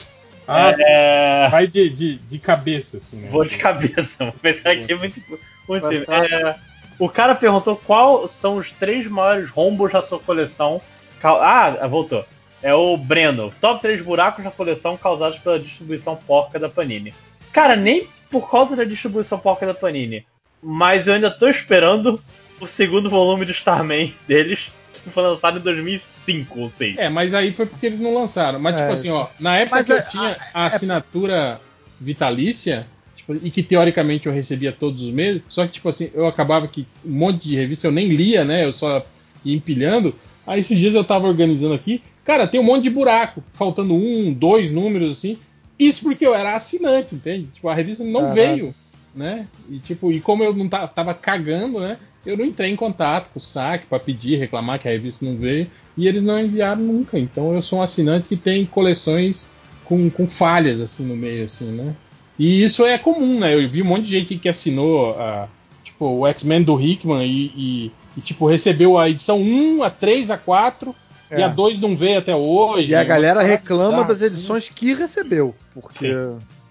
Ah, 0.53 0.75
É, 0.77 1.49
vai 1.49 1.67
de, 1.67 1.89
de, 1.89 2.15
de 2.15 2.39
cabeça, 2.39 2.97
assim, 2.97 3.17
né? 3.17 3.29
Vou 3.29 3.45
de 3.45 3.57
cabeça, 3.57 4.11
vou 4.19 4.33
pensar 4.33 4.71
aqui 4.71 4.93
muito. 4.95 5.21
muito 5.67 5.87
ficar- 5.87 6.25
É, 6.25 6.55
o 6.99 7.07
cara 7.09 7.33
perguntou 7.35 7.75
qual 7.75 8.27
são 8.27 8.57
os 8.57 8.71
três 8.71 9.07
maiores 9.07 9.49
rombos 9.49 9.91
da 9.91 10.01
sua 10.01 10.19
coleção. 10.19 10.81
Ah, 11.23 11.87
voltou. 11.87 12.25
É 12.63 12.73
o 12.73 12.95
Breno. 12.97 13.51
Top 13.61 13.81
3 13.81 14.01
buracos 14.01 14.43
na 14.43 14.51
coleção 14.51 14.95
causados 14.97 15.39
pela 15.39 15.59
distribuição 15.59 16.15
porca 16.15 16.59
da 16.59 16.69
Panini. 16.69 17.13
Cara, 17.51 17.75
nem 17.75 18.07
por 18.29 18.49
causa 18.51 18.75
da 18.75 18.83
distribuição 18.83 19.39
porca 19.39 19.65
da 19.65 19.73
Panini. 19.73 20.25
Mas 20.61 21.07
eu 21.07 21.13
ainda 21.15 21.31
tô 21.31 21.47
esperando 21.47 22.21
o 22.59 22.67
segundo 22.67 23.09
volume 23.09 23.45
do 23.45 23.51
Starman 23.51 24.13
deles, 24.27 24.71
que 24.93 25.09
foi 25.09 25.23
lançado 25.23 25.57
em 25.57 25.61
2005 25.61 26.10
ou 26.49 26.69
2006. 26.69 26.97
É, 26.97 27.09
mas 27.09 27.33
aí 27.33 27.53
foi 27.53 27.65
porque 27.65 27.85
eles 27.85 27.99
não 27.99 28.13
lançaram. 28.13 28.59
Mas, 28.59 28.75
É, 28.75 28.77
tipo 28.79 28.91
assim, 28.93 29.09
ó, 29.09 29.27
na 29.39 29.57
época 29.57 29.77
Mas 29.77 29.85
que 29.87 29.93
eu 29.93 29.97
é- 29.97 30.01
tinha 30.01 30.37
a 30.53 30.65
assinatura 30.67 31.59
vitalícia, 31.99 32.85
tipo 33.15 33.33
e 33.35 33.49
que 33.51 33.63
teoricamente 33.63 34.27
eu 34.27 34.33
recebia 34.33 34.71
todos 34.71 35.01
os 35.01 35.11
meses. 35.11 35.41
Só 35.47 35.65
que, 35.65 35.73
tipo 35.73 35.87
assim, 35.89 36.09
eu 36.13 36.27
acabava 36.27 36.67
que 36.67 36.87
um 37.05 37.11
monte 37.11 37.47
de 37.49 37.55
revista 37.55 37.87
eu 37.87 37.91
nem 37.91 38.07
lia, 38.09 38.43
né? 38.43 38.65
Eu 38.65 38.73
só 38.73 39.05
ia 39.45 39.55
empilhando. 39.55 40.15
Aí 40.45 40.59
esses 40.59 40.77
dias 40.77 40.95
eu 40.95 41.03
tava 41.03 41.27
organizando 41.27 41.73
aqui. 41.73 42.01
Cara, 42.25 42.47
tem 42.47 42.59
um 42.59 42.63
monte 42.63 42.83
de 42.83 42.89
buraco, 42.89 43.43
faltando 43.53 43.93
um, 43.93 44.33
dois 44.33 44.71
números 44.71 45.17
assim. 45.17 45.37
Isso 45.79 46.03
porque 46.03 46.25
eu 46.25 46.35
era 46.35 46.55
assinante, 46.55 47.15
entende? 47.15 47.47
Tipo, 47.53 47.67
a 47.69 47.73
revista 47.73 48.03
não 48.03 48.25
Aham. 48.25 48.33
veio, 48.33 48.75
né? 49.15 49.47
E 49.69 49.79
tipo, 49.79 50.11
e 50.11 50.19
como 50.19 50.43
eu 50.43 50.53
não 50.53 50.67
ta- 50.69 50.87
tava 50.87 51.13
cagando, 51.13 51.79
né? 51.79 51.97
Eu 52.25 52.37
não 52.37 52.45
entrei 52.45 52.69
em 52.71 52.75
contato 52.75 53.29
com 53.33 53.39
o 53.39 53.41
SAC 53.41 53.85
para 53.89 53.99
pedir, 53.99 54.37
reclamar 54.37 54.79
que 54.79 54.87
a 54.87 54.91
revista 54.91 55.25
não 55.25 55.35
veio, 55.37 55.67
e 55.97 56.07
eles 56.07 56.21
não 56.21 56.39
enviaram 56.39 56.81
nunca. 56.81 57.17
Então 57.17 57.53
eu 57.53 57.61
sou 57.61 57.79
um 57.79 57.81
assinante 57.81 58.27
que 58.27 58.37
tem 58.37 58.65
coleções 58.65 59.49
com, 59.85 60.09
com 60.09 60.27
falhas 60.27 60.79
assim 60.81 61.03
no 61.03 61.15
meio, 61.15 61.45
assim, 61.45 61.65
né? 61.65 61.95
E 62.37 62.63
isso 62.63 62.85
é 62.85 62.97
comum, 62.97 63.39
né? 63.39 63.53
Eu 63.55 63.67
vi 63.69 63.81
um 63.81 63.85
monte 63.85 64.03
de 64.03 64.11
gente 64.11 64.35
que 64.37 64.47
assinou 64.49 65.11
a, 65.19 65.47
tipo, 65.83 66.05
o 66.05 66.27
X-Men 66.27 66.61
do 66.63 66.79
Hickman 66.79 67.23
e, 67.25 67.45
e- 67.55 67.91
e, 68.17 68.21
tipo, 68.21 68.45
recebeu 68.45 68.97
a 68.97 69.09
edição 69.09 69.39
1, 69.39 69.83
a 69.83 69.89
3, 69.89 70.31
a 70.31 70.37
4 70.37 70.93
e 71.31 71.35
É. 71.35 71.43
a 71.43 71.47
2 71.47 71.79
não 71.79 71.95
veio 71.95 72.19
até 72.19 72.35
hoje. 72.35 72.91
E 72.91 72.95
a 72.95 72.99
Umas 72.99 73.07
galera 73.07 73.39
paradas 73.39 73.59
reclama 73.61 74.03
das 74.03 74.21
edições 74.21 74.67
que 74.69 74.93
recebeu, 74.93 75.55
porque 75.73 76.13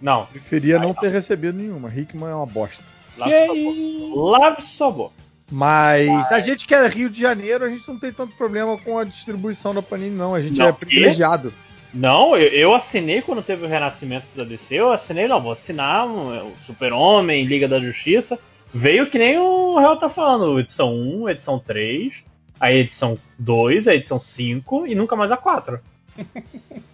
Não. 0.01 0.27
preferia 0.27 0.79
não 0.79 0.93
ter 0.95 1.11
recebido 1.11 1.57
nenhuma. 1.59 1.89
Hickman 1.89 2.29
é 2.31 2.35
uma 2.35 2.47
bosta. 2.47 2.85
Lave 3.17 3.33
sua 3.47 3.55
boca. 3.55 4.39
Lave 4.39 4.63
sua 4.63 4.91
boca. 4.91 5.15
Mas 5.51 6.31
a 6.31 6.39
gente 6.39 6.67
que 6.67 6.75
é 6.75 6.87
Rio 6.87 7.11
de 7.11 7.21
Janeiro, 7.21 7.65
a 7.65 7.69
gente 7.69 7.87
não 7.89 7.99
tem 7.99 8.13
tanto 8.13 8.35
problema 8.37 8.79
com 8.79 8.99
a 8.99 9.05
distribuição 9.05 9.75
da 9.75 9.83
Panini, 9.83 10.15
não. 10.15 10.35
A 10.35 10.41
gente 10.41 10.59
Não, 10.59 10.69
é 10.69 10.73
privilegiado. 10.73 11.53
Não, 11.93 12.37
eu, 12.37 12.49
eu 12.49 12.75
assinei 12.75 13.21
quando 13.21 13.43
teve 13.43 13.65
o 13.65 13.69
renascimento 13.69 14.27
da 14.37 14.45
DC, 14.45 14.77
eu 14.77 14.93
assinei, 14.93 15.27
não, 15.27 15.41
vou 15.41 15.51
assinar 15.51 16.07
um, 16.07 16.47
o 16.47 16.57
Super-Homem, 16.61 17.45
Liga 17.45 17.67
da 17.67 17.81
Justiça. 17.81 18.39
Veio 18.73 19.11
que 19.11 19.19
nem 19.19 19.37
o 19.39 19.77
Real 19.77 19.97
tá 19.97 20.09
falando, 20.09 20.61
edição 20.61 20.95
1, 20.95 21.31
edição 21.31 21.59
3, 21.59 22.15
a 22.61 22.73
edição 22.73 23.19
2, 23.37 23.89
a 23.89 23.95
edição 23.97 24.21
5 24.21 24.87
e 24.87 24.95
nunca 24.95 25.17
mais 25.17 25.33
a 25.33 25.37
4. 25.37 25.81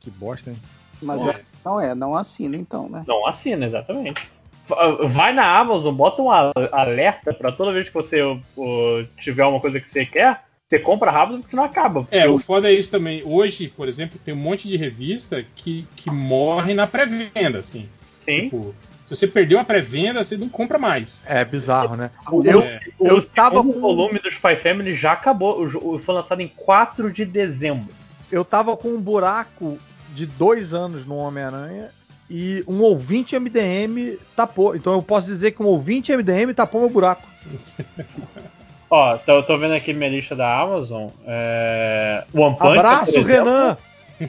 Que 0.00 0.10
bosta, 0.12 0.50
hein? 0.50 0.56
Mas 1.02 1.20
Pô. 1.20 1.28
a 1.28 1.34
questão 1.34 1.80
é, 1.80 1.94
não 1.94 2.14
assina 2.14 2.56
então, 2.56 2.88
né? 2.88 3.04
Não 3.06 3.26
assina, 3.26 3.66
exatamente. 3.66 4.30
Va- 4.68 4.96
Vai 5.06 5.32
na 5.32 5.44
Amazon, 5.58 5.94
bota 5.94 6.20
um 6.22 6.30
alerta 6.30 7.32
pra 7.32 7.50
toda 7.52 7.72
vez 7.72 7.88
que 7.88 7.94
você 7.94 8.22
ô, 8.22 9.04
tiver 9.18 9.44
uma 9.44 9.60
coisa 9.60 9.80
que 9.80 9.90
você 9.90 10.04
quer, 10.04 10.42
você 10.68 10.78
compra 10.78 11.10
rápido 11.10 11.38
porque 11.38 11.50
senão 11.50 11.64
acaba. 11.64 12.06
É, 12.10 12.28
o 12.28 12.38
foda 12.38 12.68
é 12.68 12.72
isso 12.74 12.90
também. 12.90 13.22
Hoje, 13.24 13.68
por 13.68 13.88
exemplo, 13.88 14.18
tem 14.24 14.34
um 14.34 14.38
monte 14.38 14.68
de 14.68 14.76
revista 14.76 15.44
que, 15.54 15.86
que 15.96 16.10
morre 16.10 16.74
na 16.74 16.86
pré-venda, 16.86 17.58
assim. 17.60 17.88
Sim. 18.24 18.42
Tipo, 18.42 18.74
se 19.06 19.16
você 19.16 19.26
perdeu 19.26 19.58
a 19.58 19.64
pré-venda, 19.64 20.22
você 20.22 20.36
não 20.36 20.48
compra 20.50 20.78
mais. 20.78 21.24
É 21.26 21.42
bizarro, 21.44 21.96
né? 21.96 22.10
O, 22.30 22.44
Eu, 22.44 22.60
É. 22.60 22.80
eu 23.00 23.16
o 23.16 23.22
tava 23.22 23.56
segundo 23.56 23.74
com. 23.74 23.80
volume 23.80 24.18
do 24.18 24.28
Spy 24.28 24.56
Family 24.56 24.94
já 24.94 25.12
acabou. 25.12 25.62
O, 25.64 25.94
o- 25.94 25.98
foi 25.98 26.14
lançado 26.14 26.42
em 26.42 26.48
4 26.48 27.10
de 27.10 27.24
dezembro. 27.24 27.88
Eu 28.30 28.44
tava 28.44 28.76
com 28.76 28.88
um 28.88 29.00
buraco 29.00 29.78
de 30.14 30.26
dois 30.26 30.74
anos 30.74 31.06
no 31.06 31.16
Homem-Aranha 31.16 31.88
e 32.30 32.62
um 32.66 32.82
ouvinte 32.82 33.38
MDM 33.38 34.18
tapou. 34.36 34.76
Então 34.76 34.92
eu 34.92 35.02
posso 35.02 35.26
dizer 35.26 35.52
que 35.52 35.62
um 35.62 35.66
ouvinte 35.66 36.14
MDM 36.14 36.52
tapou 36.54 36.80
meu 36.80 36.90
buraco. 36.90 37.26
Ó, 38.90 39.18
tô, 39.18 39.32
eu 39.32 39.42
tô 39.42 39.58
vendo 39.58 39.74
aqui 39.74 39.92
minha 39.92 40.08
lista 40.08 40.34
da 40.34 40.60
Amazon. 40.60 41.08
É... 41.26 42.24
One 42.32 42.56
Punch 42.56 42.78
Abraço, 42.78 43.10
exemplo. 43.10 43.26
Renan! 43.26 43.76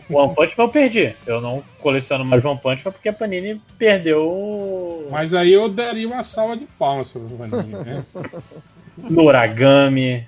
One 0.09 0.35
Punch 0.35 0.57
Man 0.57 0.65
eu 0.65 0.69
perdi. 0.69 1.15
Eu 1.25 1.41
não 1.41 1.63
coleciono 1.79 2.25
mais 2.25 2.43
One 2.43 2.59
Punch 2.59 2.83
Man 2.83 2.91
porque 2.91 3.09
a 3.09 3.13
Panini 3.13 3.61
perdeu 3.77 5.07
Mas 5.09 5.33
aí 5.33 5.53
eu 5.53 5.69
daria 5.69 6.07
uma 6.07 6.23
salva 6.23 6.57
de 6.57 6.65
palmas 6.77 7.09
pro 7.09 7.21
Panini, 7.21 7.73
né? 7.73 8.05
no 8.97 9.23
Origami. 9.23 10.25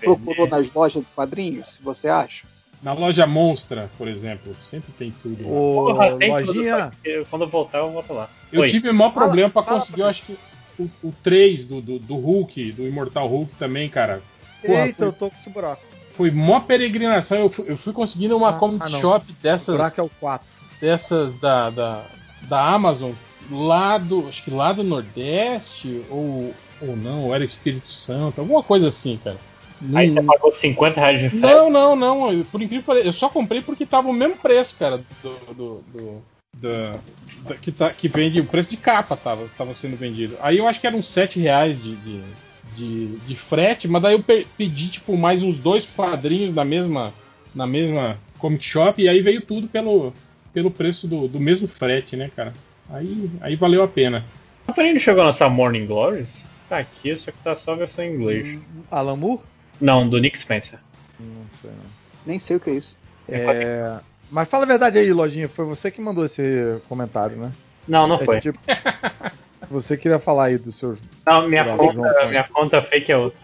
Procurou 0.00 0.46
nas 0.46 0.72
lojas 0.72 1.02
de 1.02 1.10
quadrinhos, 1.10 1.72
se 1.72 1.82
você 1.82 2.08
acha? 2.08 2.46
Na 2.84 2.92
loja 2.92 3.26
Monstra, 3.26 3.90
por 3.96 4.06
exemplo, 4.06 4.54
sempre 4.60 4.92
tem 4.98 5.10
tudo. 5.10 5.48
Ô, 5.50 5.86
Porra, 5.86 6.16
tem 6.18 6.30
tudo, 6.36 6.46
lojinha. 6.52 6.92
que 7.02 7.24
Quando 7.30 7.42
eu 7.42 7.48
voltar, 7.48 7.78
eu 7.78 7.90
volto 7.90 8.12
lá. 8.12 8.28
Eu 8.52 8.60
Oi. 8.60 8.68
tive 8.68 8.90
o 8.90 8.94
maior 8.94 9.10
problema 9.10 9.48
pra 9.48 9.62
fala 9.62 9.78
conseguir, 9.80 9.96
pra 9.96 10.04
eu 10.04 10.10
acho 10.10 10.22
que 10.24 10.38
o, 10.78 10.90
o 11.02 11.12
3 11.22 11.64
do, 11.66 11.80
do, 11.80 11.98
do 11.98 12.14
Hulk, 12.16 12.72
do 12.72 12.86
Imortal 12.86 13.26
Hulk 13.26 13.54
também, 13.58 13.88
cara. 13.88 14.20
Porra, 14.60 14.84
Eita, 14.86 14.96
foi, 14.98 15.06
eu 15.06 15.12
tô 15.14 15.30
com 15.30 15.36
esse 15.36 15.48
buraco. 15.48 15.82
foi 16.12 16.30
mó 16.30 16.60
peregrinação. 16.60 17.38
Eu 17.38 17.48
fui, 17.48 17.64
eu 17.70 17.76
fui 17.76 17.94
conseguindo 17.94 18.36
uma 18.36 18.50
Ah, 18.50 18.52
comic 18.58 18.84
ah, 18.84 18.88
shop 18.90 19.30
O 19.30 19.34
dessas, 19.42 19.74
buraco 19.76 20.00
é 20.00 20.04
o 20.04 20.10
4. 20.20 20.46
dessas 20.78 21.34
da, 21.36 21.70
da, 21.70 22.04
da 22.42 22.68
Amazon, 22.68 23.12
lá 23.50 23.96
do. 23.96 24.28
Acho 24.28 24.44
que 24.44 24.50
lá 24.50 24.74
do 24.74 24.84
Nordeste, 24.84 26.02
ou, 26.10 26.52
ou 26.82 26.96
não, 26.96 27.24
ou 27.24 27.34
era 27.34 27.42
Espírito 27.44 27.86
Santo, 27.86 28.42
alguma 28.42 28.62
coisa 28.62 28.88
assim, 28.88 29.18
cara. 29.24 29.38
Aí 29.94 30.10
você 30.10 30.22
pagou 30.22 30.52
50 30.52 31.00
reais 31.00 31.20
de 31.20 31.30
frete. 31.30 31.42
Não, 31.46 31.70
não, 31.70 31.96
não. 31.96 32.32
eu- 32.32 32.44
Por 32.44 32.62
incrível 32.62 32.80
que 32.82 32.86
pareça, 32.86 33.06
eu 33.08 33.12
só 33.12 33.28
comprei 33.28 33.60
porque 33.60 33.84
tava 33.84 34.08
o 34.08 34.12
mesmo 34.12 34.36
preço, 34.36 34.76
cara, 34.78 34.98
do. 35.22 35.54
do, 35.54 35.82
do- 35.92 36.22
da- 36.54 37.56
que, 37.60 37.70
tá, 37.72 37.90
que 37.90 38.08
vende 38.08 38.40
o 38.40 38.46
preço 38.46 38.70
de 38.70 38.76
capa 38.76 39.16
tava, 39.16 39.48
tava 39.58 39.74
sendo 39.74 39.96
vendido. 39.96 40.36
Aí 40.40 40.56
eu 40.58 40.66
acho 40.66 40.80
que 40.80 40.86
eram 40.86 40.98
uns 40.98 41.08
7 41.08 41.38
reais 41.40 41.82
de, 41.82 41.94
de, 41.96 42.22
de, 42.74 43.06
de 43.18 43.36
frete, 43.36 43.86
mas 43.86 44.00
daí 44.00 44.14
eu 44.14 44.22
pe- 44.22 44.46
pedi 44.56 44.88
tipo 44.88 45.16
mais 45.16 45.42
uns 45.42 45.58
dois 45.58 45.84
quadrinhos 45.86 46.54
na 46.54 46.64
mesma 46.64 47.12
na 47.54 47.66
mesma 47.66 48.18
comic 48.38 48.64
shop 48.64 49.00
e 49.02 49.08
aí 49.08 49.20
veio 49.20 49.40
tudo 49.40 49.68
pelo, 49.68 50.12
pelo 50.52 50.70
preço 50.70 51.06
do, 51.06 51.28
do 51.28 51.38
mesmo 51.38 51.68
frete, 51.68 52.16
né, 52.16 52.30
cara? 52.34 52.52
Aí, 52.90 53.30
aí 53.40 53.56
valeu 53.56 53.82
a 53.82 53.88
pena. 53.88 54.24
A 54.66 54.72
Panini 54.72 54.98
chegou 54.98 55.22
a 55.22 55.26
lançar 55.26 55.48
Morning 55.50 55.86
Glories? 55.86 56.40
Tá 56.68 56.78
aqui, 56.78 57.14
só 57.16 57.30
que 57.30 57.38
tá 57.44 57.54
só 57.54 57.72
a 57.72 57.76
versão 57.76 58.04
em 58.04 58.14
inglês. 58.14 58.58
Alan 58.90 59.16
Moore? 59.16 59.40
Não, 59.80 60.08
do 60.08 60.18
Nick 60.18 60.38
Spencer. 60.38 60.78
Não 61.18 61.42
sei 61.60 61.70
não. 61.70 61.90
Nem 62.26 62.38
sei 62.38 62.56
o 62.56 62.60
que 62.60 62.70
é 62.70 62.74
isso. 62.74 62.96
É, 63.28 63.98
Mas 64.30 64.48
fala 64.48 64.64
a 64.64 64.66
verdade 64.66 64.98
aí, 64.98 65.12
Lojinha. 65.12 65.48
Foi 65.48 65.64
você 65.64 65.90
que 65.90 66.00
mandou 66.00 66.24
esse 66.24 66.42
comentário, 66.88 67.36
né? 67.36 67.50
Não, 67.86 68.06
não 68.06 68.16
É 68.16 68.24
foi. 68.24 68.40
tipo, 68.40 68.58
Você 69.70 69.96
queria 69.96 70.18
falar 70.18 70.44
aí 70.46 70.58
dos 70.58 70.76
seus. 70.76 70.98
Não, 71.26 71.48
minha 71.48 71.64
conta, 71.76 72.26
minha 72.28 72.44
conta 72.44 72.82
fake 72.82 73.10
é 73.10 73.16
outra. 73.16 73.40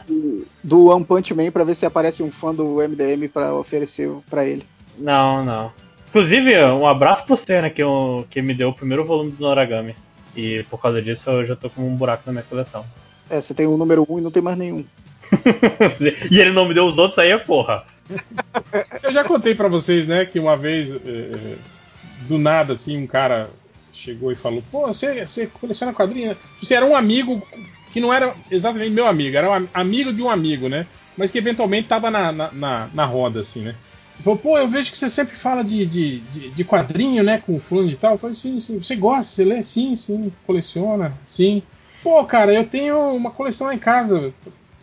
Do 0.63 0.87
One 0.87 1.05
Punch 1.05 1.33
Man 1.35 1.51
pra 1.51 1.65
ver 1.65 1.75
se 1.75 1.87
aparece 1.87 2.23
um 2.23 2.31
fã 2.31 2.55
do 2.55 2.77
MDM 2.83 3.27
pra 3.29 3.55
oferecer 3.55 4.11
pra 4.29 4.45
ele. 4.45 4.67
Não, 4.99 5.43
não. 5.45 5.73
Inclusive, 6.09 6.63
um 6.65 6.87
abraço 6.87 7.25
pro 7.25 7.37
Senna, 7.37 7.71
que, 7.71 7.83
eu- 7.83 8.27
que 8.29 8.43
me 8.43 8.53
deu 8.53 8.69
o 8.69 8.75
primeiro 8.75 9.05
volume 9.05 9.31
do 9.31 9.43
Noragami. 9.43 9.95
E 10.37 10.63
por 10.71 10.79
causa 10.81 11.01
disso 11.01 11.31
eu 11.31 11.47
já 11.47 11.57
tô 11.57 11.71
com 11.71 11.83
um 11.89 11.97
buraco 11.97 12.23
na 12.27 12.33
minha 12.33 12.45
coleção. 12.45 12.85
É, 13.31 13.41
você 13.41 13.55
tem 13.55 13.67
o 13.67 13.77
número 13.77 14.05
1 14.09 14.19
e 14.19 14.23
não 14.23 14.31
tem 14.31 14.43
mais 14.43 14.59
nenhum. 14.59 14.85
e 16.31 16.39
ele 16.41 16.53
não 16.53 16.67
me 16.67 16.75
deu 16.75 16.87
os 16.87 16.99
outros 16.99 17.19
aí, 17.19 17.31
é 17.31 17.39
porra. 17.39 17.85
Eu 19.03 19.13
já 19.13 19.25
contei 19.25 19.55
pra 19.55 19.69
vocês, 19.69 20.07
né, 20.07 20.25
que 20.25 20.39
uma 20.39 20.57
vez, 20.57 20.93
é, 20.95 21.59
do 22.03 22.39
nada, 22.39 22.75
assim, 22.75 22.97
um 22.99 23.07
cara 23.07 23.51
chegou 23.93 24.33
e 24.33 24.37
falou: 24.37 24.63
Pô, 24.71 24.87
você, 24.89 25.27
você 25.27 25.47
coleciona 25.47 25.93
quadrinhos? 25.93 26.31
né?" 26.31 26.37
Você 26.63 26.75
era 26.75 26.87
um 26.87 26.97
amigo 26.97 27.47
que 27.91 28.01
não 28.01 28.13
era 28.13 28.35
exatamente 28.51 28.91
meu 28.93 29.07
amigo, 29.07 29.37
era 29.37 29.51
um 29.51 29.55
am- 29.55 29.69
amigo 29.75 30.13
de 30.13 30.23
um 30.23 30.31
amigo, 30.31 30.69
né? 30.69 30.87
Mas 31.17 31.31
que 31.31 31.39
eventualmente 31.39 31.89
tava 31.89 32.11
na, 32.11 32.33
na, 32.33 32.53
na, 32.53 32.91
na 32.93 33.05
roda, 33.05 33.41
assim, 33.41 33.63
né? 33.63 33.71
Ele 34.17 34.25
falou: 34.25 34.39
Pô, 34.39 34.59
eu 34.59 34.69
vejo 34.69 34.91
que 34.93 34.99
você 34.99 35.11
sempre 35.11 35.37
fala 35.37 35.65
de, 35.65 35.85
de, 35.87 36.21
de, 36.21 36.51
de 36.51 36.65
quadrinho, 36.65 37.23
né, 37.23 37.39
com 37.39 37.59
fulano 37.59 37.91
e 37.91 37.97
tal. 37.97 38.13
Eu 38.13 38.19
falei: 38.19 38.35
Sim, 38.37 38.61
sim. 38.61 38.79
Você 38.83 38.97
gosta? 38.97 39.25
Você 39.33 39.45
lê? 39.45 39.63
Sim, 39.65 39.97
sim. 39.97 40.33
Coleciona? 40.47 41.19
Sim. 41.25 41.63
Pô, 42.03 42.25
cara, 42.25 42.53
eu 42.55 42.65
tenho 42.67 42.99
uma 43.15 43.31
coleção 43.31 43.67
lá 43.67 43.75
em 43.75 43.79
casa. 43.79 44.33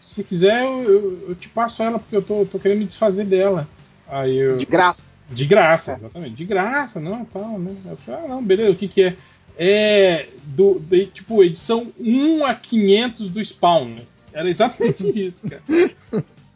Se 0.07 0.23
quiser, 0.23 0.63
eu, 0.63 0.83
eu- 0.83 1.25
eu 1.29 1.35
te 1.35 1.49
passo 1.49 1.83
ela 1.83 1.99
porque 1.99 2.15
eu 2.15 2.21
tô, 2.21 2.45
tô 2.45 2.57
querendo 2.57 2.79
me 2.79 2.85
desfazer 2.85 3.25
dela. 3.25 3.67
Aí 4.07 4.37
eu, 4.37 4.55
De 4.55 4.65
graça. 4.65 5.03
de 5.29 5.45
graça, 5.45 5.95
exatamente. 5.97 6.33
De 6.35 6.45
graça, 6.45 6.97
não, 6.99 7.25
tal, 7.25 7.59
né? 7.59 7.75
Eu 7.85 7.97
falei, 7.97 8.21
ah, 8.23 8.27
não, 8.29 8.41
beleza, 8.41 8.71
o 8.71 8.75
que 8.75 8.87
que 8.87 9.03
é? 9.03 9.15
É 9.57 10.29
do, 10.45 10.79
de, 10.79 11.07
tipo, 11.07 11.43
edição 11.43 11.91
1 11.99 12.45
a 12.45 12.53
500 12.55 13.29
do 13.29 13.43
Spawn. 13.43 13.95
né? 13.95 14.01
Era 14.31 14.49
exatamente 14.49 15.03
isso, 15.13 15.43
cara. 15.49 15.61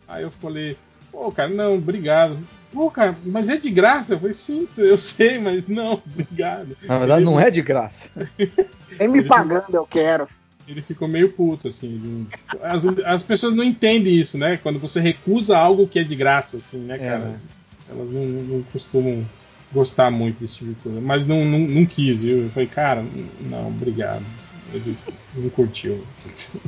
Aí 0.07 0.23
eu 0.23 0.31
falei, 0.31 0.77
pô, 1.11 1.29
cara, 1.31 1.49
não, 1.49 1.75
obrigado. 1.75 2.37
Pô, 2.71 2.89
cara, 2.89 3.17
mas 3.25 3.49
é 3.49 3.57
de 3.57 3.69
graça? 3.69 4.13
Eu 4.13 4.19
falei, 4.19 4.33
sim, 4.33 4.65
eu 4.77 4.97
sei, 4.97 5.39
mas 5.39 5.67
não, 5.67 6.01
obrigado. 6.07 6.77
Na 6.83 6.99
verdade, 6.99 7.25
não 7.25 7.37
é 7.37 7.51
de 7.51 7.61
graça. 7.61 8.09
Nem 8.97 9.09
me 9.09 9.23
pagando, 9.23 9.73
eu 9.75 9.85
quero. 9.85 10.27
Ele 10.71 10.81
ficou 10.81 11.07
meio 11.07 11.29
puto, 11.33 11.67
assim. 11.67 11.87
ele- 11.87 12.27
As, 12.63 12.85
as 12.85 13.23
pessoas 13.23 13.53
não 13.53 13.63
entendem 13.63 14.13
isso, 14.13 14.37
né? 14.37 14.57
Quando 14.61 14.79
você 14.79 14.99
recusa 15.01 15.57
algo 15.57 15.85
que 15.87 15.99
é 15.99 16.03
de 16.03 16.15
graça, 16.15 16.57
assim, 16.57 16.79
né, 16.79 16.97
cara? 16.97 17.19
né? 17.19 17.39
Elas 17.89 18.09
não, 18.09 18.23
não 18.25 18.63
costumam 18.63 19.25
gostar 19.71 20.09
muito 20.09 20.39
desse 20.39 20.59
tipo 20.59 20.69
de 20.73 20.75
coisa. 20.81 21.01
Mas 21.01 21.27
não, 21.27 21.43
não, 21.43 21.59
não 21.59 21.85
quis, 21.85 22.21
viu? 22.21 22.43
Eu 22.43 22.49
falei, 22.51 22.67
cara, 22.67 23.03
não, 23.41 23.67
obrigado. 23.67 24.23
Ele 24.73 24.95
não 25.35 25.49
curtiu. 25.49 26.05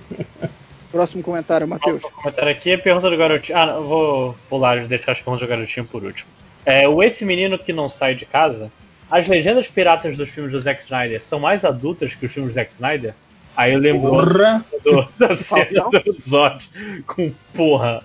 Próximo 0.92 1.24
comentário, 1.24 1.68
Matheus. 1.68 2.03
O 2.03 2.12
comentário 2.12 2.52
aqui 2.52 2.72
é 2.72 2.78
pergunta 2.78 3.10
do 3.10 3.18
garotinho. 3.18 3.58
Ah, 3.58 3.66
não, 3.66 3.76
eu 3.78 3.88
vou 3.88 4.38
pular 4.50 4.84
e 4.84 4.88
deixar 4.88 5.14
as 5.14 5.18
perguntas 5.18 5.42
do 5.42 5.48
garotinho 5.50 5.86
por 5.86 6.03
último. 6.03 6.28
É, 6.66 6.88
o 6.88 7.02
esse 7.02 7.24
menino 7.26 7.58
que 7.58 7.72
não 7.74 7.90
sai 7.90 8.16
de 8.16 8.26
casa 8.26 8.69
as 9.14 9.28
legendas 9.28 9.68
piratas 9.68 10.18
dos 10.18 10.30
filmes 10.30 10.52
do 10.53 10.60
Zack 10.60 10.82
Snyder 10.82 11.24
são 11.24 11.40
mais 11.40 11.64
adultas 11.64 12.16
que 12.16 12.26
os 12.26 12.32
filmes 12.32 12.52
do 12.52 12.56
Zack 12.56 12.72
Snyder? 12.72 13.14
Aí 13.56 13.74
eu 13.74 13.80
lembro 13.80 14.10
Porra! 14.10 14.66
do- 14.84 15.08
da 15.18 15.36
cena 15.36 15.90
do 15.90 16.18
Zod 16.22 16.69
com 17.06 17.32
porra. 17.53 18.03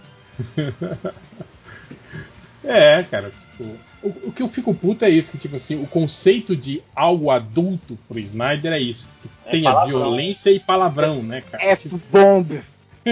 É, 2.64 3.02
cara, 3.04 3.30
tipo, 3.30 3.64
o, 4.02 4.08
o 4.28 4.32
que 4.32 4.42
eu 4.42 4.48
fico 4.48 4.74
puto 4.74 5.04
é 5.04 5.10
isso, 5.10 5.30
que 5.32 5.38
tipo 5.38 5.56
assim, 5.56 5.82
o 5.82 5.86
conceito 5.86 6.54
de 6.54 6.82
algo 6.94 7.30
adulto 7.30 7.98
pro 8.08 8.18
Snyder 8.18 8.72
é 8.72 8.78
isso, 8.80 9.10
que 9.22 9.28
É 9.46 9.50
tenha 9.52 9.70
palavrão. 9.72 9.98
violência 9.98 10.50
e 10.50 10.60
palavrão, 10.60 11.22
né, 11.22 11.42
cara? 11.50 11.64
F-bomb. 11.64 12.60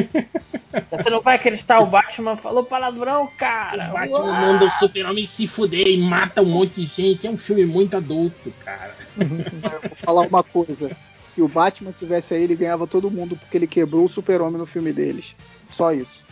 Você 0.90 1.08
não 1.10 1.22
vai 1.22 1.36
acreditar, 1.36 1.81
o 1.81 1.86
Batman 1.86 2.36
falou 2.36 2.62
palavrão, 2.65 3.26
cara. 3.38 3.88
O 3.90 3.92
Batman 3.94 4.33
manda 4.40 4.67
o 4.67 4.70
super-homem 4.70 5.26
se 5.26 5.47
fuder 5.47 5.86
e 5.86 5.97
mata 5.97 6.42
um 6.42 6.47
monte 6.47 6.83
de 6.83 6.86
gente. 7.02 7.26
É 7.26 7.31
um 7.31 7.36
filme 7.38 7.65
muito 7.65 7.97
adulto, 7.97 8.52
cara. 8.62 8.94
Vou 9.17 9.97
falar 9.97 10.22
uma 10.22 10.42
coisa. 10.42 10.90
Se 11.36 11.42
o 11.42 11.49
Batman 11.49 11.92
tivesse 11.92 12.33
aí, 12.33 12.44
ele 12.44 12.56
ganhava 12.56 12.86
todo 12.86 13.10
mundo 13.10 13.36
porque 13.36 13.58
ele 13.58 13.67
quebrou 13.67 14.06
o 14.06 14.08
super-homem 14.08 14.56
no 14.56 14.65
filme 14.65 14.90
deles. 14.90 15.36
Só 15.69 15.92
isso. 15.92 16.26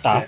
Tá. 0.00 0.24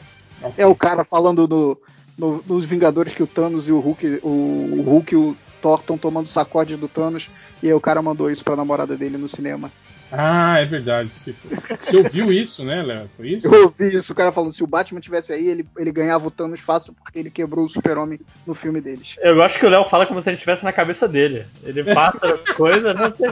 É 0.56 0.66
o 0.66 0.74
cara 0.74 1.04
falando 1.04 1.46
no, 1.46 1.78
no- 2.18 2.42
nos 2.44 2.64
Vingadores 2.64 3.14
que 3.14 3.22
o 3.22 3.28
Thanos 3.28 3.68
e 3.68 3.70
o 3.72 3.78
Hulk, 3.78 4.18
o, 4.24 4.28
o 4.28 4.82
Hulk 4.82 5.14
e 5.14 5.16
o 5.16 5.36
Thor 5.62 5.78
estão 5.78 5.96
tomando 5.96 6.28
sacode 6.28 6.74
do 6.76 6.88
Thanos. 6.88 7.30
E 7.62 7.68
aí 7.68 7.72
o 7.72 7.80
cara 7.80 8.02
mandou 8.02 8.28
isso 8.28 8.42
pra 8.42 8.56
namorada 8.56 8.96
dele 8.96 9.16
no 9.16 9.28
cinema. 9.28 9.70
Ah, 10.10 10.58
é 10.58 10.64
verdade. 10.64 11.10
Você, 11.10 11.34
você 11.78 11.96
ouviu 11.98 12.32
isso, 12.32 12.64
né, 12.64 12.82
Léo? 12.82 13.08
Foi 13.16 13.28
isso? 13.30 13.46
Eu 13.46 13.64
ouvi 13.64 13.88
isso, 13.88 14.12
o 14.12 14.16
cara 14.16 14.32
falando, 14.32 14.54
se 14.54 14.64
o 14.64 14.66
Batman 14.66 15.00
tivesse 15.00 15.32
aí, 15.32 15.46
ele, 15.48 15.66
ele 15.76 15.92
ganhava 15.92 16.26
o 16.26 16.30
Thanos 16.30 16.60
fácil 16.60 16.94
porque 16.94 17.18
ele 17.18 17.30
quebrou 17.30 17.64
o 17.64 17.68
super-homem 17.68 18.18
no 18.46 18.54
filme 18.54 18.80
deles. 18.80 19.16
Eu 19.20 19.34
gosto 19.34 19.58
que 19.58 19.66
o 19.66 19.68
Léo 19.68 19.84
fala 19.84 20.06
como 20.06 20.22
se 20.22 20.30
ele 20.30 20.36
estivesse 20.36 20.64
na 20.64 20.72
cabeça 20.72 21.06
dele. 21.06 21.44
Ele 21.62 21.84
passa 21.84 22.38
coisa, 22.56 22.94
não 22.94 23.12
sei. 23.14 23.30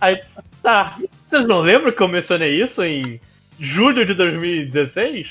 Aí, 0.00 0.20
tá. 0.62 0.98
Vocês 1.26 1.46
não 1.46 1.60
lembram 1.60 1.92
que 1.92 2.02
eu 2.02 2.08
mencionei 2.08 2.60
isso 2.60 2.82
em 2.82 3.20
julho 3.58 4.04
de 4.04 4.14
2016? 4.14 5.30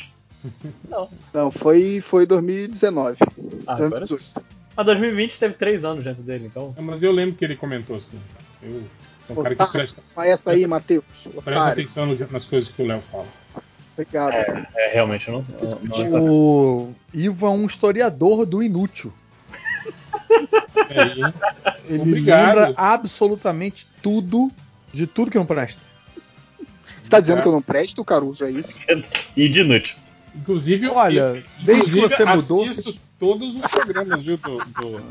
Não. 0.90 1.10
Não, 1.34 1.52
foi, 1.52 2.00
foi 2.02 2.26
2019. 2.26 3.18
Ah, 3.68 3.74
agora- 3.74 4.06
2018. 4.06 4.56
Mas 4.78 4.86
2020 4.86 5.40
teve 5.40 5.54
três 5.56 5.86
anos 5.86 6.04
dentro 6.04 6.22
dele, 6.22 6.46
então. 6.48 6.74
É, 6.78 6.82
mas 6.82 7.02
eu 7.02 7.12
lembro 7.12 7.36
que 7.36 7.46
ele 7.46 7.56
comentou 7.56 7.96
assim. 7.96 8.20
Eu 8.62 8.82
um 9.30 9.36
cara 9.44 9.56
que 9.56 9.72
presta, 9.72 10.02
Mas 10.16 10.30
essa 10.30 10.52
aí, 10.52 10.66
Matheus. 10.68 11.04
presta 11.24 11.40
Otário. 11.40 11.72
atenção 11.72 12.06
no- 12.06 12.28
nas 12.32 12.46
coisas 12.46 12.70
que 12.70 12.82
o 12.82 12.86
Léo 12.88 13.02
fala. 13.02 13.26
Obrigado. 13.98 14.34
É, 14.34 14.68
é, 14.76 14.94
realmente, 14.94 15.28
eu 15.28 15.34
não 15.36 15.44
sei. 15.44 15.56
O 16.20 16.94
Ivo 17.14 17.46
é 17.48 17.50
um 17.50 17.66
historiador 17.66 18.46
do 18.46 18.62
inútil. 18.62 19.12
É? 20.90 21.32
Ele 21.88 22.02
Obrigado. 22.02 22.48
lembra 22.58 22.74
absolutamente 22.76 23.88
tudo 24.02 24.52
de 24.94 25.08
tudo 25.08 25.32
que 25.32 25.38
não 25.38 25.46
presta. 25.46 25.80
Você 27.02 27.10
tá 27.10 27.20
dizendo 27.20 27.42
que 27.42 27.48
eu 27.48 27.52
não 27.52 27.62
presto, 27.62 28.04
Caruso, 28.04 28.44
é 28.44 28.52
isso? 28.52 28.78
E 29.36 29.48
de 29.48 29.64
noite. 29.64 29.96
Inclusive, 30.36 30.88
Olha, 30.90 31.20
eu, 31.20 31.34
desde 31.34 31.64
que 31.64 31.72
inclusive, 32.00 32.02
você 32.10 32.26
mudou- 32.26 32.64
assisto 32.66 32.96
todos 33.18 33.56
os 33.56 33.62
programas, 33.68 34.22
viu, 34.22 34.36
do, 34.38 34.58
do, 34.58 35.02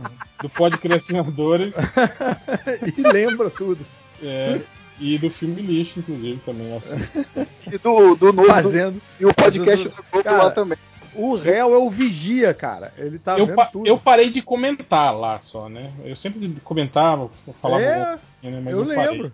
do 0.43 0.49
Podcreacionadores. 0.51 1.75
e 2.99 3.01
lembra 3.01 3.49
tudo. 3.49 3.81
É, 4.25 4.61
e 4.99 5.19
do 5.19 5.29
filme 5.29 5.61
lixo, 5.61 5.99
inclusive, 6.01 6.41
também 6.45 6.75
assisto. 6.75 7.47
E 7.71 7.79
do, 7.79 8.15
do 8.15 8.33
novo. 8.33 8.49
Fazendo. 8.49 9.01
E 9.19 9.27
o 9.27 9.35
podcast 9.35 9.89
do 9.89 9.95
Globo 10.11 10.25
Cara, 10.25 10.43
lá 10.45 10.51
também. 10.51 10.79
O 11.15 11.35
réu 11.37 11.75
é 11.75 11.79
o 11.79 11.89
vigia, 11.89 12.53
cara. 12.53 12.93
Ele 12.99 13.19
tá 13.19 13.39
eu, 13.39 13.47
vendo 13.47 13.57
pa- 13.57 13.67
tudo. 13.67 13.87
eu 13.87 13.99
parei 13.99 14.31
de 14.31 14.43
comentar 14.43 15.17
lá 15.17 15.39
só, 15.41 15.69
né? 15.69 15.93
Eu 16.05 16.17
sempre 16.17 16.55
comentava, 16.65 17.31
falava. 17.61 17.83
É, 17.83 18.19
né? 18.43 18.61
Mas 18.65 18.75
eu, 18.75 18.85
eu, 18.85 18.95
parei. 18.95 19.11
lembro. 19.11 19.33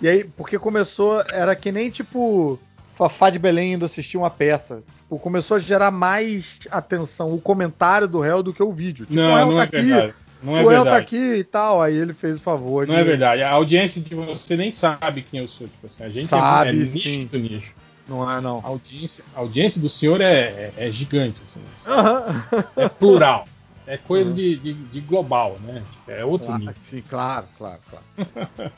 E 0.00 0.08
aí, 0.08 0.24
porque 0.24 0.58
começou, 0.58 1.22
era 1.30 1.54
que 1.54 1.70
nem 1.70 1.90
tipo 1.90 2.58
Fafá 2.94 3.30
de 3.30 3.38
Belém 3.38 3.74
indo 3.74 3.84
assistir 3.84 4.16
uma 4.16 4.30
peça. 4.30 4.82
Tipo, 5.02 5.18
começou 5.18 5.56
a 5.56 5.60
gerar 5.60 5.90
mais 5.90 6.58
atenção 6.70 7.34
o 7.34 7.40
comentário 7.40 8.06
do 8.06 8.20
réu 8.20 8.42
do 8.42 8.52
que 8.52 8.62
o 8.62 8.72
vídeo. 8.72 9.06
Tipo, 9.06 9.18
Não, 9.18 9.32
o 9.32 9.36
réu 9.36 9.46
não 9.46 9.54
tá 9.56 9.60
é 9.60 9.64
aqui, 9.64 9.82
verdade. 9.82 10.14
Não 10.42 10.56
é 10.56 10.62
o 10.64 10.68
réu 10.68 10.84
tá 10.84 10.90
verdade. 10.90 11.04
aqui 11.04 11.34
e 11.38 11.44
tal. 11.44 11.82
Aí 11.82 11.96
ele 11.96 12.12
fez 12.14 12.36
o 12.38 12.40
favor. 12.40 12.86
Não 12.86 12.94
de- 12.94 13.00
é 13.00 13.04
verdade. 13.04 13.42
A 13.42 13.50
audiência 13.50 14.00
de 14.00 14.14
você 14.14 14.56
nem 14.56 14.72
sabe 14.72 15.22
quem 15.22 15.40
eu 15.40 15.48
sou. 15.48 15.66
Tipo 15.68 15.86
assim, 15.86 16.04
a 16.04 16.08
gente 16.08 16.26
Sabe, 16.26 16.68
é, 16.68 16.70
é 16.70 16.72
nicho 16.74 17.24
do 17.26 17.38
nicho. 17.38 17.72
Não 18.08 18.28
é, 18.30 18.40
não. 18.40 18.58
A 18.64 18.68
audiência, 18.68 19.22
a 19.36 19.40
audiência 19.40 19.80
do 19.80 19.88
senhor 19.88 20.20
é, 20.20 20.32
é, 20.32 20.72
é 20.76 20.90
gigante. 20.92 21.36
Assim, 21.44 21.62
Aham. 21.86 22.42
é 22.76 22.88
plural. 22.88 23.46
É 23.86 23.96
coisa 23.96 24.32
de, 24.32 24.56
de, 24.56 24.72
de 24.72 25.00
global, 25.00 25.56
né? 25.62 25.82
É 26.06 26.24
outro 26.24 26.46
Claro, 26.48 26.60
nível. 26.60 26.74
sim, 26.82 27.02
claro, 27.08 27.46
claro, 27.58 27.80
claro. 27.90 28.04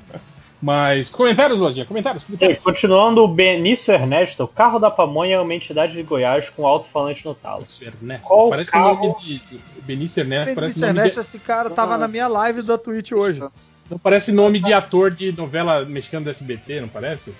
Mas 0.62 1.10
comentários, 1.10 1.58
Lodinha, 1.58 1.84
comentários. 1.84 2.22
Comentários. 2.22 2.60
continuando, 2.60 3.24
o 3.24 3.26
Benício 3.26 3.92
Ernesto, 3.92 4.44
o 4.44 4.48
carro 4.48 4.78
da 4.78 4.92
pamonha 4.92 5.34
é 5.34 5.40
uma 5.40 5.52
entidade 5.52 5.94
de 5.94 6.02
Goiás 6.04 6.48
com 6.50 6.64
alto-falante 6.64 7.24
no 7.26 7.34
talo. 7.34 7.56
Benício 7.64 7.88
Ernesto. 7.88 8.26
Qual 8.28 8.48
Parece 8.50 8.70
carro- 8.70 8.94
nome 9.08 9.14
de. 9.24 9.40
Benício 9.82 10.20
Ernesto 10.20 10.54
parece 10.54 10.78
Benício 10.80 10.86
Ernesto, 10.86 11.20
de, 11.20 11.26
esse 11.26 11.38
cara 11.40 11.68
tava 11.68 11.98
na 11.98 12.06
minha 12.06 12.28
live 12.28 12.62
da 12.62 12.78
Twitch 12.78 13.10
hoje. 13.10 13.42
Não 13.90 13.98
parece 13.98 14.30
nome 14.30 14.60
de 14.60 14.72
ator 14.72 15.10
de 15.10 15.32
novela 15.32 15.84
mexicana 15.84 16.24
do 16.24 16.30
SBT, 16.30 16.80
não 16.82 16.88
parece? 16.88 17.34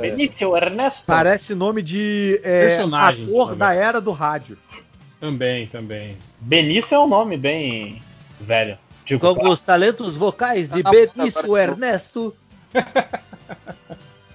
Benício 0.00 0.56
Ernesto. 0.56 1.02
Parece 1.04 1.56
nome 1.56 1.82
de 1.82 2.40
é, 2.44 2.78
ator 2.80 3.56
da 3.56 3.74
era 3.74 4.00
do 4.00 4.12
rádio. 4.12 4.56
Também, 5.20 5.66
também. 5.66 6.16
Benício 6.40 6.94
é 6.94 6.98
um 7.00 7.08
nome 7.08 7.36
bem 7.36 8.00
velho. 8.40 8.78
Tipo, 9.04 9.34
Com 9.34 9.48
os 9.48 9.60
talentos 9.60 10.16
vocais 10.16 10.70
de 10.70 10.82
Ah, 10.84 10.90
Benício 10.90 11.56
Ernesto. 11.56 12.36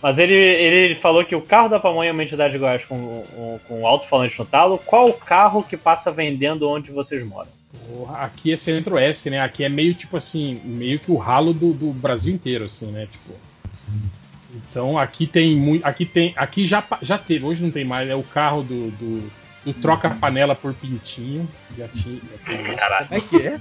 Mas 0.01 0.17
ele, 0.17 0.33
ele 0.33 0.95
falou 0.95 1.23
que 1.23 1.33
o 1.33 1.41
carro 1.41 1.69
da 1.69 1.79
pamonha 1.79 2.09
é 2.09 2.11
uma 2.11 2.23
entidade 2.23 2.51
de 2.51 2.59
Goiás 2.59 2.83
com, 2.83 3.23
com, 3.33 3.59
com 3.65 3.87
alto-falante 3.87 4.37
no 4.37 4.45
talo. 4.45 4.77
Qual 4.77 5.07
o 5.07 5.13
carro 5.13 5.63
que 5.63 5.77
passa 5.77 6.11
vendendo 6.11 6.67
onde 6.67 6.91
vocês 6.91 7.25
moram? 7.25 7.49
Porra, 7.87 8.17
Aqui 8.17 8.51
é 8.51 8.57
centro-oeste, 8.57 9.29
né? 9.29 9.39
Aqui 9.39 9.63
é 9.63 9.69
meio 9.69 9.93
tipo 9.93 10.17
assim, 10.17 10.59
meio 10.65 10.99
que 10.99 11.09
o 11.09 11.15
ralo 11.15 11.53
do, 11.53 11.73
do 11.73 11.91
Brasil 11.93 12.33
inteiro, 12.33 12.65
assim, 12.65 12.87
né? 12.87 13.07
Tipo. 13.09 13.33
Então 14.53 14.99
aqui 14.99 15.25
tem 15.25 15.55
muito. 15.55 15.85
Aqui 15.85 16.05
tem. 16.05 16.33
Aqui 16.35 16.67
já, 16.67 16.83
já 17.01 17.17
teve, 17.17 17.45
hoje 17.45 17.63
não 17.63 17.71
tem 17.71 17.85
mais, 17.85 18.09
é 18.09 18.15
o 18.15 18.23
carro 18.23 18.61
do, 18.61 18.91
do, 18.91 19.31
do 19.65 19.73
troca 19.73 20.09
panela 20.09 20.53
por 20.53 20.73
pintinho. 20.73 21.47
Já 21.77 21.87
tinha. 21.87 22.19
já. 22.45 23.05
Como 23.05 23.15
é 23.15 23.21
que 23.21 23.47
é? 23.47 23.59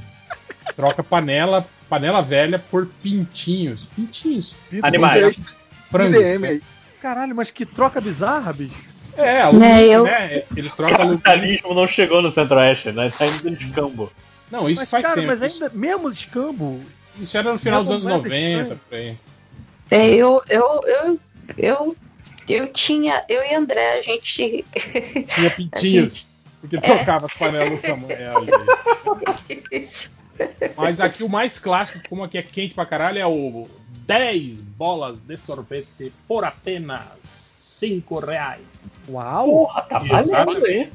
Troca 0.74 1.02
panela, 1.02 1.66
panela 1.92 2.22
velha 2.22 2.58
por 2.58 2.86
pintinhos. 3.02 3.84
Pintinhos. 3.94 4.54
Animais. 4.82 5.38
Frangos. 5.90 6.16
IDM 6.22 6.46
aí. 6.46 6.62
Caralho, 7.02 7.36
mas 7.36 7.50
que 7.50 7.66
troca 7.66 8.00
bizarra, 8.00 8.50
bicho. 8.50 8.74
É, 9.14 9.42
alumínio, 9.42 9.74
Né, 9.74 9.86
eu- 9.88 10.04
né? 10.04 10.42
Eles 10.56 10.74
trocam 10.74 10.96
alumínio. 10.96 11.20
Capitalismo 11.20 11.74
não 11.74 11.86
chegou 11.86 12.22
no 12.22 12.32
centro-oeste, 12.32 12.92
né? 12.92 13.12
Tá 13.18 13.26
indo 13.26 13.50
de 13.50 13.66
escambo. 13.66 14.10
Não, 14.50 14.70
isso 14.70 14.80
mas, 14.80 14.88
faz 14.90 15.02
cara, 15.02 15.16
tempo. 15.16 15.26
mas 15.26 15.42
Isso- 15.42 15.62
ainda, 15.64 15.76
mesmo 15.76 16.08
escambo, 16.10 16.80
Isso 17.20 17.36
era 17.36 17.52
no 17.52 17.58
final 17.58 17.82
dos 17.84 17.90
anos 17.90 18.04
Mesmo 18.04 18.18
moeda 18.20 18.28
90, 18.30 18.74
estranha. 18.74 18.80
por 18.88 18.96
aí. 18.96 19.16
É, 19.90 20.14
eu, 20.14 20.42
eu, 20.48 20.80
eu, 20.86 21.20
eu, 21.58 21.96
eu 22.48 22.66
tinha, 22.68 23.22
eu 23.28 23.42
e 23.44 23.54
André, 23.54 23.98
a 23.98 24.02
gente. 24.02 24.64
Tinha 25.28 25.50
pintinhos. 25.54 26.30
Porque 26.62 26.78
trocava 26.80 27.26
as 27.26 27.34
panelas 27.34 27.70
no 27.70 27.76
Samuel. 27.78 28.46
gente. 29.70 30.10
Mas 30.76 31.00
aqui 31.00 31.22
o 31.24 31.28
mais 31.28 31.58
clássico, 31.58 32.00
como 32.08 32.24
aqui 32.24 32.38
é 32.38 32.42
quente 32.42 32.74
pra 32.74 32.86
caralho, 32.86 33.18
é 33.18 33.26
o 33.26 33.66
10 34.06 34.60
bolas 34.60 35.20
de 35.20 35.36
sorvete 35.36 36.12
por 36.28 36.44
apenas 36.44 37.00
5 37.20 38.18
reais. 38.20 38.62
uau! 39.08 39.46
Porra, 39.66 39.82
tá 39.82 39.98
valendo 39.98 40.20
Exatamente. 40.28 40.92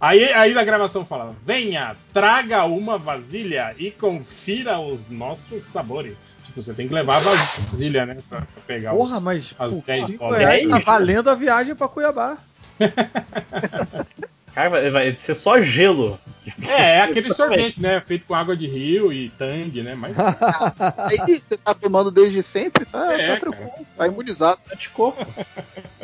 aí. 0.00 0.32
Aí, 0.32 0.54
na 0.54 0.62
gravação 0.64 1.04
fala: 1.04 1.34
venha, 1.44 1.96
traga 2.12 2.64
uma 2.64 2.96
vasilha 2.98 3.74
e 3.78 3.90
confira 3.90 4.78
os 4.78 5.08
nossos 5.10 5.62
sabores. 5.62 6.16
Tipo, 6.44 6.62
você 6.62 6.72
tem 6.72 6.86
que 6.88 6.94
levar 6.94 7.16
a 7.26 7.34
vasilha, 7.68 8.06
né? 8.06 8.16
Pra, 8.28 8.42
pra 8.42 8.62
pegar 8.66 8.92
os- 8.94 8.98
Porra, 8.98 9.20
mas 9.20 9.54
as 9.58 9.74
por 9.74 9.82
10 9.84 10.06
cinco 10.06 10.18
bolas. 10.18 10.38
reais 10.38 10.68
tá 10.68 10.78
valendo 10.78 11.28
a 11.30 11.34
viagem 11.34 11.74
pra 11.74 11.88
Cuiabá. 11.88 12.38
Cara, 14.54 14.70
vai, 14.70 14.90
vai 14.90 15.14
ser 15.16 15.34
só 15.34 15.60
gelo. 15.60 16.18
É, 16.66 16.96
é 16.96 17.02
aquele 17.02 17.32
sorvete, 17.32 17.80
né? 17.80 18.00
Feito 18.00 18.26
com 18.26 18.34
água 18.34 18.56
de 18.56 18.66
rio 18.66 19.12
e 19.12 19.30
tangue, 19.30 19.82
né? 19.82 19.94
Mas 19.94 20.16
Aí 20.98 21.40
você 21.40 21.56
tá 21.56 21.74
tomando 21.74 22.10
desde 22.10 22.42
sempre, 22.42 22.84
tá, 22.84 23.12
É, 23.12 23.34
tá 23.34 23.40
tranquilo. 23.40 23.86
Tá 23.96 24.06
imunizado. 24.06 24.60
Anticorpo. 24.72 25.26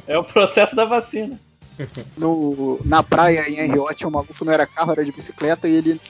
É 0.07 0.19
o 0.19 0.25
processo 0.25 0.77
da 0.77 0.85
vacina. 0.85 1.39
No, 2.17 2.81
na 2.85 3.03
praia 3.03 3.49
em 3.49 3.59
Henriot, 3.59 4.07
um 4.07 4.11
maluco 4.11 4.45
não 4.45 4.53
era 4.53 4.67
carro, 4.67 4.93
era 4.93 5.05
de 5.05 5.11
bicicleta, 5.11 5.67
e 5.67 5.75
ele, 5.75 6.01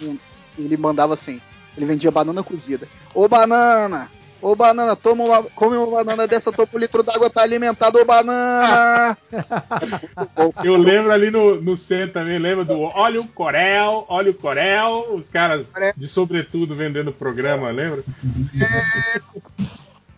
ele 0.59 0.77
mandava 0.77 1.15
assim. 1.15 1.41
Ele 1.77 1.87
vendia 1.87 2.11
banana 2.11 2.43
cozida. 2.43 2.87
Ô 3.15 3.27
banana! 3.27 4.11
Ô 4.45 4.55
banana, 4.55 4.95
toma 4.95 5.25
uma, 5.25 5.43
come 5.43 5.75
uma 5.75 6.05
banana 6.05 6.27
dessa, 6.29 6.53
toma 6.53 6.69
um 6.75 6.79
litro 6.79 7.03
d'água, 7.03 7.31
tá 7.31 7.41
alimentado, 7.41 7.99
ô 7.99 8.05
banana! 8.05 9.17
Eu 10.63 10.77
lembro 10.77 11.11
ali 11.13 11.31
no, 11.31 11.63
no 11.63 11.79
centro 11.79 12.13
também, 12.13 12.39
lembra 12.39 12.63
do 12.63 12.79
Olha 12.83 13.23
o 13.23 13.27
Corel, 13.27 14.05
olha 14.07 14.31
o 14.31 14.35
Corel, 14.35 15.15
os 15.15 15.31
caras 15.31 15.65
de 15.97 16.07
sobretudo 16.07 16.77
vendendo 16.77 17.11
programa, 17.11 17.71
lembra? 17.71 18.03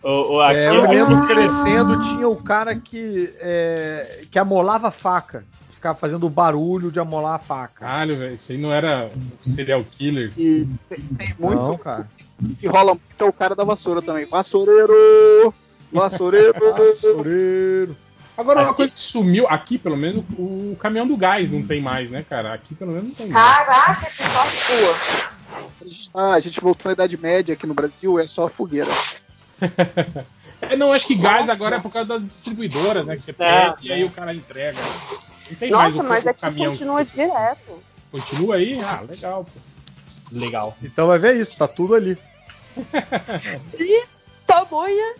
O, 0.03 0.35
o, 0.35 0.43
É, 0.51 0.67
eu 0.67 0.83
aquilo- 0.83 0.91
lembro 0.91 1.27
crescendo, 1.27 1.99
tinha 2.01 2.27
o 2.27 2.35
cara 2.35 2.75
que, 2.75 3.33
é, 3.39 4.23
que 4.29 4.37
amolava 4.37 4.89
a 4.89 4.91
faca. 4.91 5.45
Ficava 5.87 5.99
fazendo 5.99 6.25
o 6.25 6.29
barulho 6.29 6.91
de 6.91 6.99
amolar 6.99 7.35
a 7.35 7.39
faca. 7.39 7.85
Caralho, 7.85 8.17
velho, 8.17 8.35
isso 8.35 8.51
aí 8.51 8.57
não 8.57 8.73
era 8.73 9.09
serial 9.41 9.81
killer. 9.85 10.33
E 10.37 10.67
tem, 10.89 10.99
tem 11.17 11.33
muito 11.39 11.55
Não, 11.61 11.77
cara. 11.77 12.09
que 12.59 12.67
rola 12.67 12.93
muito 12.95 13.03
é 13.17 13.23
o 13.23 13.31
cara 13.31 13.55
da 13.55 13.63
vassoura 13.63 14.01
também. 14.01 14.25
Vassoureiro! 14.25 15.53
Vassoureiro! 15.89 16.53
Vassoureiro! 16.75 17.95
Agora, 18.37 18.63
uma 18.63 18.73
coisa 18.73 18.93
que 18.93 18.99
sumiu, 18.99 19.47
aqui 19.47 19.77
pelo 19.77 19.95
menos, 19.95 20.25
o 20.37 20.75
caminhão 20.77 21.07
do 21.07 21.15
gás 21.15 21.49
não 21.49 21.63
tem 21.63 21.79
mais, 21.79 22.11
né, 22.11 22.25
cara? 22.29 22.53
Aqui 22.53 22.75
pelo 22.75 22.91
menos 22.91 23.07
não 23.07 23.15
tem 23.15 23.27
mais. 23.29 23.65
Caraca, 23.65 24.09
que 24.11 24.23
sorte 24.23 24.57
sua. 24.65 25.27
A 25.79 25.87
gente, 25.87 26.11
tá- 26.11 26.33
a 26.33 26.39
gente 26.41 26.59
voltou 26.59 26.89
à 26.89 26.93
Idade 26.93 27.15
Média 27.17 27.53
aqui 27.53 27.65
no 27.65 27.73
Brasil, 27.73 28.19
é 28.19 28.27
só 28.27 28.49
fogueira. 28.49 28.91
É, 30.59 30.75
não, 30.75 30.91
acho 30.91 31.05
que 31.05 31.13
gás 31.13 31.49
agora 31.49 31.75
é 31.75 31.79
por 31.79 31.91
causa 31.91 32.09
das 32.09 32.23
distribuidoras, 32.25 33.05
né? 33.05 33.15
Que 33.15 33.21
você 33.23 33.29
É, 33.37 33.69
pede 33.69 33.87
e 33.89 33.91
aí 33.91 34.03
o 34.03 34.09
cara 34.09 34.33
entrega. 34.33 34.79
Nossa, 35.69 36.03
mas 36.03 36.25
aqui 36.27 36.41
caminhão. 36.41 36.71
continua 36.71 37.03
direto. 37.05 37.83
Continua 38.11 38.55
aí? 38.55 38.79
Ah, 38.81 39.01
legal, 39.07 39.43
pô. 39.45 39.59
Legal. 40.31 40.75
Então 40.83 41.07
vai 41.07 41.17
ver 41.19 41.35
isso, 41.37 41.57
tá 41.57 41.67
tudo 41.67 41.95
ali. 41.95 42.17
Ih, 43.79 44.03
pamonha. 44.45 45.15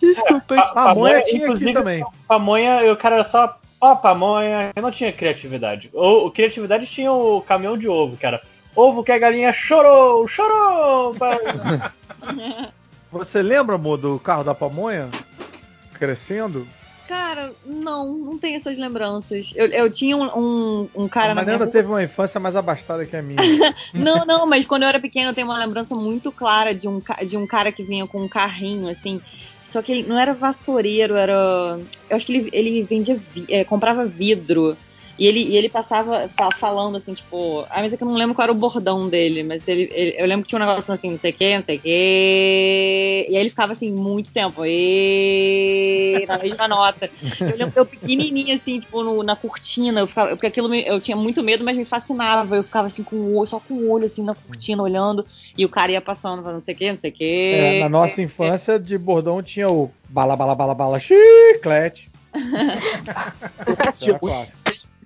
Desculpa. 0.00 0.42
Pa- 0.56 0.68
Pamonha 0.72 1.22
tinha 1.24 1.52
aqui 1.52 1.72
também. 1.72 2.04
Pamonha, 2.26 2.90
o 2.92 2.96
cara 2.96 3.16
era 3.16 3.24
só. 3.24 3.58
Ó, 3.80 3.94
pamonha, 3.96 4.72
eu 4.74 4.80
não 4.82 4.90
tinha 4.90 5.12
criatividade. 5.12 5.90
O, 5.92 6.26
o 6.26 6.30
criatividade 6.30 6.86
tinha 6.86 7.12
o 7.12 7.42
caminhão 7.42 7.76
de 7.76 7.86
ovo, 7.86 8.16
que 8.16 8.24
era 8.24 8.40
ovo 8.74 9.04
que 9.04 9.12
a 9.12 9.18
galinha 9.18 9.52
chorou, 9.52 10.26
chorou! 10.26 11.14
Você 13.12 13.42
lembra, 13.42 13.74
amor, 13.76 13.98
do 13.98 14.18
carro 14.18 14.42
da 14.42 14.54
pamonha? 14.54 15.08
Crescendo? 15.94 16.66
Cara, 17.06 17.52
não, 17.66 18.16
não 18.16 18.38
tenho 18.38 18.56
essas 18.56 18.78
lembranças. 18.78 19.52
Eu, 19.54 19.66
eu 19.66 19.90
tinha 19.90 20.16
um, 20.16 20.24
um, 20.24 20.88
um 20.94 21.08
cara 21.08 21.32
a 21.32 21.34
na 21.34 21.44
minha 21.44 21.66
teve 21.66 21.88
uma 21.88 22.02
infância 22.02 22.40
mais 22.40 22.56
abastada 22.56 23.04
que 23.04 23.14
a 23.14 23.22
minha. 23.22 23.36
Não, 23.92 24.24
não, 24.24 24.46
mas 24.46 24.64
quando 24.64 24.82
eu 24.84 24.88
era 24.88 24.98
pequena 24.98 25.30
eu 25.30 25.34
tenho 25.34 25.46
uma 25.46 25.58
lembrança 25.58 25.94
muito 25.94 26.32
clara 26.32 26.74
de 26.74 26.88
um, 26.88 27.02
de 27.26 27.36
um 27.36 27.46
cara 27.46 27.70
que 27.70 27.82
vinha 27.82 28.06
com 28.06 28.22
um 28.22 28.28
carrinho, 28.28 28.88
assim. 28.88 29.20
Só 29.70 29.82
que 29.82 29.92
ele 29.92 30.08
não 30.08 30.18
era 30.18 30.32
vassoureiro, 30.32 31.14
era. 31.14 31.78
Eu 32.08 32.16
acho 32.16 32.26
que 32.26 32.32
ele, 32.32 32.48
ele 32.52 32.82
vendia. 32.84 33.20
é, 33.48 33.64
comprava 33.64 34.04
vidro. 34.04 34.76
E 35.18 35.26
ele, 35.26 35.40
e 35.40 35.56
ele 35.56 35.68
passava 35.68 36.28
fa- 36.36 36.50
falando 36.58 36.96
assim, 36.96 37.12
tipo. 37.14 37.64
Ah, 37.70 37.80
mas 37.82 37.92
é 37.92 37.96
que 37.96 38.02
eu 38.02 38.08
não 38.08 38.16
lembro 38.16 38.34
qual 38.34 38.44
era 38.44 38.52
o 38.52 38.54
bordão 38.56 39.08
dele, 39.08 39.42
mas 39.44 39.66
ele, 39.68 39.88
ele- 39.92 40.16
eu 40.18 40.26
lembro 40.26 40.42
que 40.44 40.48
tinha 40.48 40.60
um 40.60 40.66
negócio 40.66 40.92
assim, 40.92 41.10
não 41.12 41.18
sei 41.18 41.30
o 41.30 41.34
que, 41.34 41.56
não 41.56 41.64
sei 41.64 41.76
o 41.76 41.80
que. 41.80 43.26
E 43.30 43.34
aí 43.36 43.36
ele 43.36 43.50
ficava 43.50 43.72
assim, 43.72 43.92
muito 43.92 44.32
tempo. 44.32 44.64
E 44.66 46.24
na 46.26 46.38
mesma 46.38 46.66
nota. 46.68 47.10
Eu 47.40 47.56
lembro 47.56 47.72
eu 47.76 47.86
pequenininha, 47.86 48.56
assim, 48.56 48.78
tipo, 48.80 49.02
no- 49.02 49.22
na 49.22 49.36
cortina. 49.36 50.00
Eu 50.00 50.06
ficava, 50.06 50.30
porque 50.30 50.46
aquilo 50.46 50.68
me- 50.68 50.84
eu 50.86 51.00
tinha 51.00 51.16
muito 51.16 51.42
medo, 51.42 51.64
mas 51.64 51.76
me 51.76 51.84
fascinava. 51.84 52.56
Eu 52.56 52.64
ficava 52.64 52.86
assim 52.86 53.04
com 53.04 53.16
o 53.16 53.36
olho, 53.36 53.46
só 53.46 53.60
com 53.60 53.74
o 53.74 53.90
olho 53.90 54.04
assim 54.06 54.22
na 54.24 54.34
cortina, 54.34 54.82
olhando. 54.82 55.24
E 55.56 55.64
o 55.64 55.68
cara 55.68 55.92
ia 55.92 56.00
passando, 56.00 56.42
falando 56.42 56.54
não 56.54 56.60
sei 56.60 56.74
o 56.74 56.78
que, 56.78 56.90
não 56.90 56.96
sei 56.96 57.10
o 57.10 57.14
que. 57.14 57.50
É, 57.54 57.80
na 57.80 57.88
nossa 57.88 58.20
infância, 58.22 58.78
de 58.78 58.98
bordão 58.98 59.42
tinha 59.42 59.68
o 59.70 59.90
bala, 60.08 60.34
bala, 60.36 60.54
bala, 60.54 60.74
bala, 60.74 60.98
chiclete. 60.98 62.10
Tinha 63.98 64.10
Era 64.10 64.18
clássico. 64.18 64.58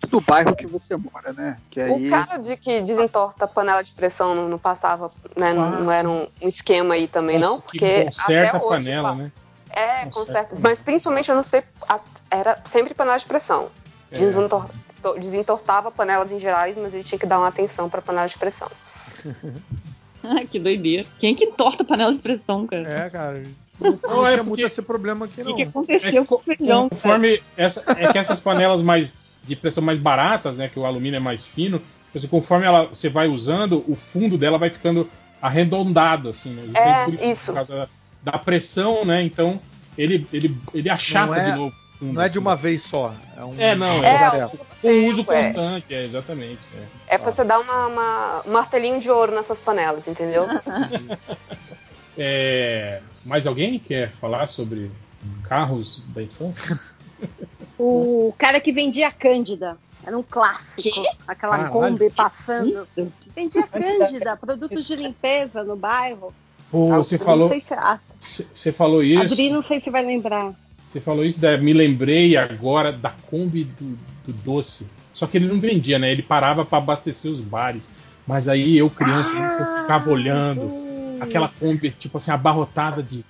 Do 0.08 0.20
bairro 0.20 0.54
que 0.56 0.66
você 0.66 0.96
mora, 0.96 1.32
né? 1.32 1.56
Que 1.70 1.80
aí. 1.80 2.06
O 2.06 2.10
cara 2.10 2.36
de 2.38 2.56
que 2.56 2.80
desentorta 2.82 3.44
a 3.44 3.48
panela 3.48 3.82
de 3.82 3.92
pressão 3.92 4.34
não, 4.34 4.48
não 4.48 4.58
passava, 4.58 5.10
né? 5.36 5.52
Não, 5.52 5.62
Ah. 5.62 5.70
não 5.80 5.90
era 5.92 6.08
um, 6.08 6.26
um 6.42 6.48
esquema 6.48 6.94
aí 6.94 7.06
também, 7.08 7.38
não? 7.38 7.60
Que 7.60 7.78
Porque 7.78 8.04
conserta 8.06 8.48
até 8.48 8.56
a 8.56 8.60
hoje, 8.60 8.68
panela, 8.68 9.08
pá, 9.10 9.14
né? 9.14 9.32
É, 9.70 9.82
Conserta. 10.06 10.10
conserta. 10.10 10.56
Mas 10.60 10.80
principalmente 10.80 11.28
eu 11.28 11.36
não 11.36 11.44
sei. 11.44 11.62
a- 11.88 12.00
Era 12.30 12.58
sempre 12.72 12.92
panela 12.94 13.18
de 13.18 13.24
pressão. 13.26 13.68
É. 14.10 14.18
Desentor- 14.18 14.66
to- 15.02 15.18
desentortava 15.20 15.90
panelas 15.90 16.30
em 16.30 16.40
gerais, 16.40 16.76
mas 16.76 16.92
ele 16.92 17.04
tinha 17.04 17.18
que 17.18 17.26
dar 17.26 17.38
uma 17.38 17.48
atenção 17.48 17.88
pra 17.88 18.02
panela 18.02 18.28
de 18.28 18.36
pressão. 18.38 18.68
Ai, 20.22 20.46
que 20.46 20.58
doideira. 20.58 21.06
Quem 21.18 21.34
que 21.34 21.46
torta 21.48 21.84
panela 21.84 22.12
de 22.12 22.18
pressão, 22.18 22.66
cara? 22.66 22.88
É, 22.88 23.10
cara. 23.10 23.42
Não, 23.80 23.90
não 24.02 24.10
Não, 24.16 24.26
é 24.26 24.32
tinha 24.32 24.42
muito 24.42 24.48
porque- 24.48 24.62
esse 24.62 24.82
problema 24.82 25.26
aqui, 25.26 25.40
O 25.40 25.44
não. 25.44 25.54
que, 25.54 25.62
que 25.62 25.68
aconteceu 25.68 26.24
com 26.26 26.34
o 26.34 26.38
feijão? 26.38 26.88
Conforme 26.88 27.40
essa, 27.56 27.84
é 27.96 28.12
que 28.12 28.18
essas 28.18 28.40
panelas 28.40 28.82
mais 28.82 29.14
de 29.44 29.56
pressão 29.56 29.82
mais 29.82 29.98
baratas, 29.98 30.56
né, 30.56 30.68
que 30.68 30.78
o 30.78 30.84
alumínio 30.86 31.16
é 31.16 31.20
mais 31.20 31.44
fino, 31.46 31.80
assim, 32.14 32.26
conforme 32.28 32.66
ela, 32.66 32.86
você 32.86 33.08
vai 33.08 33.28
usando, 33.28 33.84
o 33.88 33.94
fundo 33.94 34.36
dela 34.36 34.58
vai 34.58 34.70
ficando 34.70 35.08
arredondado, 35.40 36.28
assim, 36.28 36.50
né? 36.54 36.62
Justamente 36.66 36.98
É, 36.98 37.04
por 37.04 37.14
isso. 37.24 37.46
Por 37.46 37.54
causa 37.54 37.88
da, 38.22 38.32
da 38.32 38.38
pressão, 38.38 39.04
né? 39.04 39.22
Então 39.22 39.60
ele 39.96 40.26
ele 40.32 40.56
ele 40.74 40.90
achata 40.90 41.36
é- 41.36 41.50
de 41.52 41.56
novo. 41.56 41.74
o 41.94 41.98
fundo, 41.98 42.14
Não 42.14 42.22
é 42.22 42.28
de 42.28 42.30
assim. 42.30 42.38
uma 42.38 42.56
vez 42.56 42.82
só. 42.82 43.12
É, 43.36 43.44
um 43.44 43.54
É, 43.58 43.74
não, 43.74 44.04
É, 44.04 44.14
é, 44.14 44.48
com 44.48 45.06
uso 45.08 45.22
é. 45.22 45.24
constante, 45.24 45.94
é, 45.94 46.04
exatamente. 46.04 46.58
é. 46.74 47.14
É 47.14 47.18
pra 47.18 47.32
você 47.32 47.44
dar 47.44 47.58
uma, 47.60 47.86
uma- 47.86 48.42
um 48.46 48.52
martelinho 48.52 49.00
de 49.00 49.08
ouro 49.10 49.34
nessas 49.34 49.58
panelas, 49.60 50.06
entendeu? 50.06 50.46
É, 52.20 53.00
mais 53.24 53.46
alguém 53.46 53.78
quer 53.78 54.10
falar 54.10 54.48
sobre 54.48 54.90
carros 55.44 56.02
da 56.08 56.22
infância? 56.22 56.62
O 57.78 58.34
cara 58.38 58.60
que 58.60 58.72
vendia 58.72 59.10
Cândida. 59.10 59.76
Era 60.04 60.16
um 60.16 60.22
clássico. 60.22 60.88
Aquela 61.26 61.56
Caralho. 61.56 61.72
Kombi 61.72 62.10
passando. 62.10 62.88
Vendia 63.34 63.62
Cândida, 63.66 64.36
produtos 64.36 64.86
de 64.86 64.96
limpeza 64.96 65.62
no 65.62 65.76
bairro. 65.76 66.32
Pô, 66.70 66.92
Ah, 66.92 66.98
você 66.98 67.18
falou, 67.18 67.48
sei 67.48 67.60
se- 67.60 67.74
ah, 67.74 67.98
você 68.20 68.72
falou 68.72 69.02
isso. 69.02 69.22
Adri, 69.32 69.50
não 69.50 69.62
sei 69.62 69.80
se 69.80 69.90
vai 69.90 70.04
lembrar. 70.04 70.52
Você 70.88 71.00
falou 71.00 71.24
isso, 71.24 71.40
daí 71.40 71.60
me 71.60 71.72
lembrei 71.72 72.36
agora 72.36 72.90
da 72.92 73.10
Kombi 73.10 73.64
do, 73.64 73.98
do 74.26 74.32
doce. 74.32 74.86
Só 75.12 75.26
que 75.26 75.36
ele 75.36 75.46
não 75.48 75.58
vendia, 75.60 75.98
né? 75.98 76.10
Ele 76.10 76.22
parava 76.22 76.64
para 76.64 76.78
abastecer 76.78 77.30
os 77.30 77.40
bares. 77.40 77.90
Mas 78.26 78.48
aí 78.48 78.76
eu, 78.78 78.88
criança, 78.88 79.32
eu 79.34 79.82
ficava 79.82 80.10
olhando 80.10 80.70
aquela 81.20 81.48
Kombi, 81.48 81.90
tipo 81.90 82.18
assim, 82.18 82.30
abarrotada 82.30 83.02
de 83.02 83.24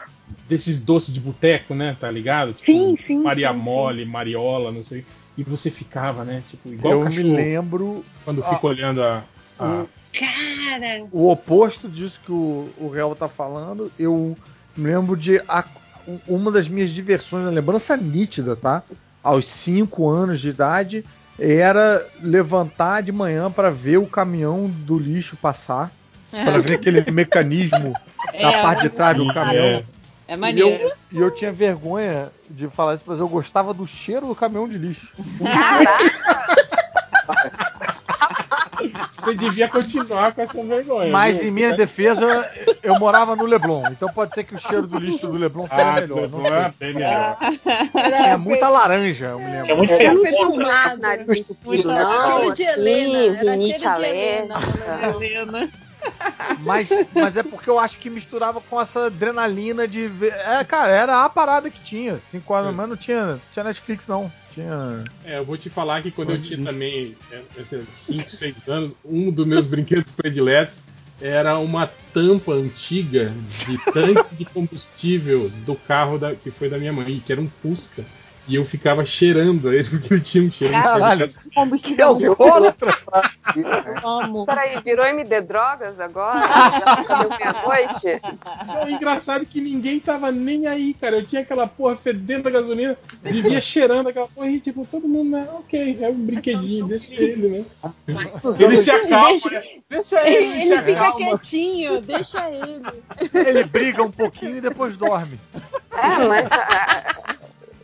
desses 0.49 0.81
doces 0.81 1.12
de 1.15 1.21
boteco, 1.21 1.75
né? 1.75 1.97
Tá 1.99 2.11
ligado? 2.11 2.53
Tipo, 2.53 2.67
Sim, 2.73 2.99
sim, 3.07 3.23
Maria 3.23 3.51
sim, 3.51 3.57
sim. 3.57 3.62
Mole, 3.62 4.05
Mariola, 4.05 4.71
não 4.73 4.83
sei. 4.83 5.05
E 5.37 5.43
você 5.44 5.71
ficava, 5.71 6.25
né? 6.25 6.43
Tipo, 6.51 6.69
igual 6.73 6.94
Eu 6.94 7.09
me 7.09 7.23
lembro 7.23 8.05
quando 8.25 8.43
Ah. 8.44 8.49
fica 8.55 8.67
olhando 8.67 9.03
a. 9.03 9.23
a- 9.59 9.85
Cara, 10.12 11.05
o 11.12 11.31
oposto 11.31 11.89
disso 11.89 12.19
que 12.25 12.33
o, 12.33 12.69
o 12.78 12.89
Real 12.89 13.15
tá 13.15 13.28
falando. 13.28 13.93
Eu 13.99 14.37
me 14.77 14.87
lembro 14.91 15.17
de 15.17 15.39
a- 15.49 15.65
um- 16.07 16.19
uma 16.27 16.51
das 16.51 16.67
minhas 16.69 16.91
diversões, 16.91 17.44
uma 17.44 17.51
lembrança 17.53 17.97
nítida, 17.97 18.57
tá? 18.57 18.83
Aos 19.23 19.44
5 19.47 20.09
anos 20.09 20.41
de 20.41 20.49
idade, 20.49 21.05
era 21.39 22.05
levantar 22.21 23.03
de 23.03 23.12
manhã 23.12 23.51
para 23.51 23.71
ver 23.71 23.99
o 23.99 24.07
caminhão 24.07 24.67
do 24.69 24.99
lixo 24.99 25.37
passar. 25.37 25.93
Para 26.31 26.59
ver 26.59 26.75
aquele 26.75 27.09
mecanismo 27.11 27.93
na 28.41 28.53
É, 28.53 28.62
parte 28.62 28.83
de 28.83 28.91
trás 28.91 29.17
do 29.17 29.33
caminhão. 29.33 29.65
é. 29.65 29.85
É 30.28 30.35
E 30.35 30.37
maneiro. 30.37 30.69
eu, 30.69 30.93
e 31.11 31.21
eu 31.21 31.31
tinha 31.31 31.51
vergonha 31.51 32.31
de 32.51 32.69
falar 32.69 32.94
isso, 32.94 33.05
mas 33.07 33.19
eu 33.19 33.28
gostava 33.28 33.73
do 33.73 33.87
cheiro 33.87 34.27
do 34.27 34.35
caminhão 34.35 34.69
de 34.69 34.77
lixo. 34.77 35.09
Você 39.19 39.35
devia 39.35 39.69
continuar 39.69 40.33
com 40.33 40.41
essa 40.41 40.62
vergonha. 40.65 41.11
Mas 41.11 41.41
viu? 41.41 41.49
em 41.49 41.51
minha 41.51 41.73
defesa, 41.75 42.49
eu 42.83 42.99
morava 42.99 43.35
no 43.35 43.44
Leblon, 43.44 43.83
então 43.91 44.09
pode 44.11 44.33
ser 44.35 44.44
que 44.44 44.55
o 44.55 44.59
cheiro 44.59 44.87
do 44.87 44.99
lixo 44.99 45.27
do 45.27 45.37
Leblon 45.37 45.67
seja 45.67 45.83
Ah, 45.83 46.01
melhor. 46.01 46.28
Não 46.28 46.39
Leblon 46.39 46.47
é 46.47 46.62
sei. 46.62 46.73
bem 46.78 46.94
melhor. 46.94 47.37
Tinha 48.17 48.39
muita 48.39 48.69
laranja, 48.69 49.27
eu 49.27 49.39
me 49.41 49.44
Tinha 49.47 49.62
lembro. 49.62 49.77
muito 49.78 49.93
É, 49.93 50.15
perfumado. 50.15 51.01
Muito 51.65 51.89
não, 51.89 52.39
cheiro 52.39 52.55
de 52.55 52.62
Helena. 52.62 53.19
assim, 53.19 53.39
Era 53.39 53.59
cheiro 53.59 53.78
de 53.78 53.85
Helena. 54.07 55.69
Mas, 56.60 56.88
mas 57.12 57.36
é 57.36 57.42
porque 57.42 57.68
eu 57.68 57.78
acho 57.78 57.98
que 57.98 58.08
misturava 58.10 58.60
com 58.60 58.81
essa 58.81 59.06
adrenalina 59.06 59.86
de 59.86 60.06
ver. 60.08 60.32
É, 60.32 60.64
cara, 60.64 60.90
era 60.92 61.24
a 61.24 61.28
parada 61.28 61.70
que 61.70 61.81
tinha. 61.81 62.18
Cinco 62.18 62.52
horas, 62.54 62.74
mas 62.74 62.88
não 62.88 62.97
tinha, 62.97 63.40
tinha 63.52 63.64
Netflix, 63.64 64.06
não. 64.06 64.32
Tinha. 64.52 65.04
É, 65.24 65.38
eu 65.38 65.44
vou 65.44 65.56
te 65.56 65.68
falar 65.70 66.02
que 66.02 66.10
quando 66.10 66.31
eu 66.31 66.40
tinha 66.42 66.64
também 66.64 67.16
5, 67.90 68.31
6 68.31 68.56
anos, 68.68 68.92
um 69.04 69.31
dos 69.31 69.47
meus 69.47 69.66
brinquedos 69.66 70.12
prediletos 70.12 70.82
era 71.20 71.58
uma 71.58 71.86
tampa 72.12 72.52
antiga 72.52 73.32
de 73.66 73.78
tanque 73.92 74.34
de 74.34 74.44
combustível 74.44 75.48
do 75.66 75.74
carro 75.74 76.18
da- 76.18 76.34
que 76.34 76.50
foi 76.50 76.68
da 76.68 76.78
minha 76.78 76.92
mãe, 76.92 77.20
que 77.24 77.32
era 77.32 77.40
um 77.40 77.48
Fusca. 77.50 78.04
E 78.48 78.54
eu 78.54 78.64
ficava 78.64 79.04
cheirando 79.04 79.72
ele, 79.72 79.84
porque 79.90 80.14
ele 80.14 80.20
tinha 80.22 80.42
um 80.44 80.50
cheiro. 80.50 80.72
Caralho, 80.72 81.26
Que 83.52 83.62
Amo. 84.04 84.47
Peraí, 84.47 84.81
virou 84.82 85.04
MD 85.06 85.40
Drogas 85.42 86.00
agora? 86.00 86.38
Já 86.40 87.18
deu 87.22 87.31
meia-noite? 87.31 88.20
Não, 88.66 88.88
engraçado 88.90 89.44
que 89.44 89.60
ninguém 89.60 90.00
tava 90.00 90.31
nem 90.32 90.66
aí, 90.66 90.94
cara. 90.94 91.16
Eu 91.16 91.26
tinha 91.26 91.42
aquela 91.42 91.66
porra 91.66 91.97
fedendo 91.97 92.48
a 92.48 92.50
gasolina, 92.50 92.97
vivia 93.22 93.60
cheirando 93.60 94.08
aquela 94.08 94.28
porra 94.28 94.48
e, 94.48 94.60
tipo, 94.60 94.86
todo 94.90 95.06
mundo, 95.06 95.31
né? 95.31 95.47
Ok, 95.54 95.98
é 96.00 96.08
um 96.08 96.14
brinquedinho, 96.14 96.86
deixa 96.88 97.12
ele, 97.14 97.48
né? 97.48 97.64
Ele 98.58 98.76
se 98.78 98.90
acalma, 98.90 99.28
Deixa- 99.28 99.50
né? 99.50 99.62
Deixa 99.90 100.20
ele, 100.28 100.36
ele, 100.36 100.47
Ele 100.62 100.76
se 100.76 100.82
fica 100.82 101.00
acalma. 101.00 101.16
quietinho, 101.38 102.00
deixa 102.00 102.50
ele. 102.50 102.82
Ele 103.32 103.64
briga 103.64 104.02
um 104.02 104.10
pouquinho 104.10 104.56
e 104.56 104.60
depois 104.60 104.97
dorme. 104.97 105.38
É, 105.92 106.24
mas. 106.26 106.48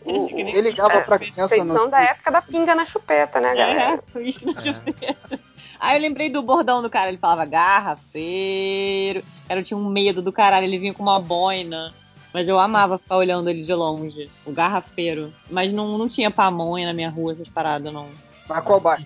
O- 0.05 0.27
o- 0.27 0.39
Ele 0.39 0.61
ligava 0.61 1.01
pra 1.03 1.19
criança 1.19 1.49
Vocês 1.55 1.65
no- 1.67 1.89
da 1.89 2.01
época 2.03 2.31
da 2.31 2.43
pinga 2.43 2.75
na 2.75 2.87
chupeta, 2.87 3.41
né, 3.41 3.55
galera? 3.55 4.01
É, 4.15 4.19
uísque 4.19 4.47
na 4.47 4.61
chupeta. 4.61 5.41
Aí 5.81 5.97
eu 5.97 6.03
lembrei 6.03 6.31
do 6.31 6.43
bordão 6.43 6.81
do 6.83 6.89
cara, 6.91 7.09
ele 7.09 7.19
falava 7.19 7.45
garrafeiro. 7.45 9.23
Cara, 9.49 9.61
eu 9.61 9.65
tinha 9.65 9.77
um 9.77 9.89
medo 9.89 10.23
do 10.23 10.33
caralho, 10.33 10.65
ele 10.67 10.79
vinha 10.79 10.95
com 10.95 11.03
uma 11.03 11.21
boina. 11.21 11.93
Mas 12.33 12.49
eu 12.49 12.59
amava 12.59 12.99
ficar 12.99 13.17
olhando 13.17 13.49
ele 13.49 13.63
de 13.63 13.73
longe, 13.73 14.29
o 14.45 14.51
garrafeiro. 14.51 15.33
Mas 15.49 15.73
não, 15.73 15.97
não 15.97 16.09
tinha 16.09 16.31
pamonha 16.33 16.87
na 16.87 16.93
minha 16.93 17.09
rua, 17.09 17.33
essas 17.33 17.49
paradas, 17.49 17.93
não. 17.93 18.09
Mas 18.49 18.65
qual 18.65 18.81
bairro? 18.81 19.05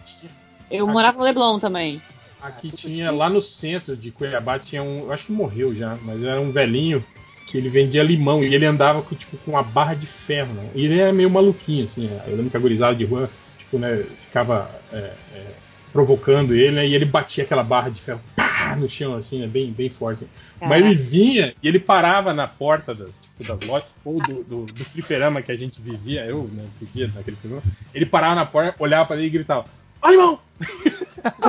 Eu 0.71 0.87
morava 0.87 1.19
no 1.19 1.25
Leblon 1.25 1.59
também. 1.59 2.01
Aqui 2.41 2.71
tinha, 2.71 3.11
lá 3.11 3.29
no 3.29 3.43
centro 3.43 3.97
de 3.97 4.11
Cuiabá, 4.11 4.59
tinha 4.59 4.83
um. 4.83 5.01
Eu 5.01 5.13
acho 5.13 5.27
que 5.27 5.33
morreu 5.33 5.75
já, 5.75 5.99
mas 6.03 6.23
era 6.23 6.41
um 6.41 6.51
velhinho 6.53 7.05
que 7.49 7.57
ele 7.57 7.71
vendia 7.71 8.03
limão 8.03 8.45
e 8.45 8.55
ele 8.55 8.67
andava 8.67 9.03
com, 9.03 9.17
tipo, 9.17 9.37
com 9.39 9.53
uma 9.53 9.63
barra 9.63 9.95
de 9.95 10.07
ferro, 10.07 10.53
né? 10.53 10.69
E 10.75 10.85
ele 10.85 11.01
era 11.01 11.13
meio 11.13 11.31
maluquinho, 11.31 11.85
assim. 11.85 12.07
né? 12.07 12.23
Eu 12.27 12.37
lembro 12.37 12.51
que 12.51 12.57
a 12.57 12.61
gurizada 12.61 12.95
de 12.95 13.05
rua, 13.05 13.29
tipo, 13.59 13.79
né, 13.79 14.05
ficava 14.17 14.71
é, 14.93 15.13
é, 15.35 15.47
provocando 15.91 16.55
ele, 16.55 16.73
né? 16.73 16.87
E 16.87 16.95
ele 16.95 17.07
batia 17.07 17.45
aquela 17.45 17.63
barra 17.63 17.89
de 17.89 18.03
ferro 18.03 18.21
pá, 18.37 18.77
no 18.77 18.87
chão, 18.87 19.15
assim, 19.15 19.41
né? 19.41 19.47
Bem, 19.47 19.73
bem 19.73 19.89
forte. 19.89 20.27
Mas 20.61 20.83
ele 20.83 20.95
vinha 20.95 21.55
e 21.63 21.69
ele 21.69 21.79
parava 21.79 22.35
na 22.35 22.47
porta 22.47 22.95
das, 22.95 23.13
tipo, 23.23 23.45
das 23.45 23.67
lojas, 23.67 23.89
ou 24.05 24.23
do, 24.23 24.45
do, 24.45 24.67
do 24.67 24.85
fliperama 24.85 25.41
que 25.41 25.51
a 25.51 25.57
gente 25.57 25.81
vivia, 25.81 26.27
eu, 26.27 26.51
né, 26.53 26.65
vivia 26.79 27.11
naquele 27.15 27.37
fliperama. 27.37 27.63
Ele 27.95 28.05
parava 28.05 28.35
na 28.35 28.45
porta, 28.45 28.75
olhava 28.79 29.07
pra 29.07 29.17
ele 29.17 29.27
e 29.27 29.31
gritava: 29.31 29.65
Ó, 30.03 30.09
limão! 30.11 30.41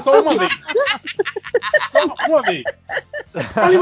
Só 0.03 0.21
uma 0.21 0.37
vez. 0.37 0.51
Só 1.89 2.05
uma 2.27 2.41
vez. 2.43 2.63
Aí, 3.55 3.77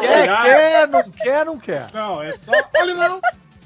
Quer, 0.00 0.26
quer, 0.42 0.88
não 0.88 1.02
quer, 1.10 1.44
não 1.46 1.58
quer. 1.58 1.90
Não, 1.92 2.22
é 2.22 2.34
só. 2.34 2.52
Ó, 2.52 2.82
limão! 2.84 3.20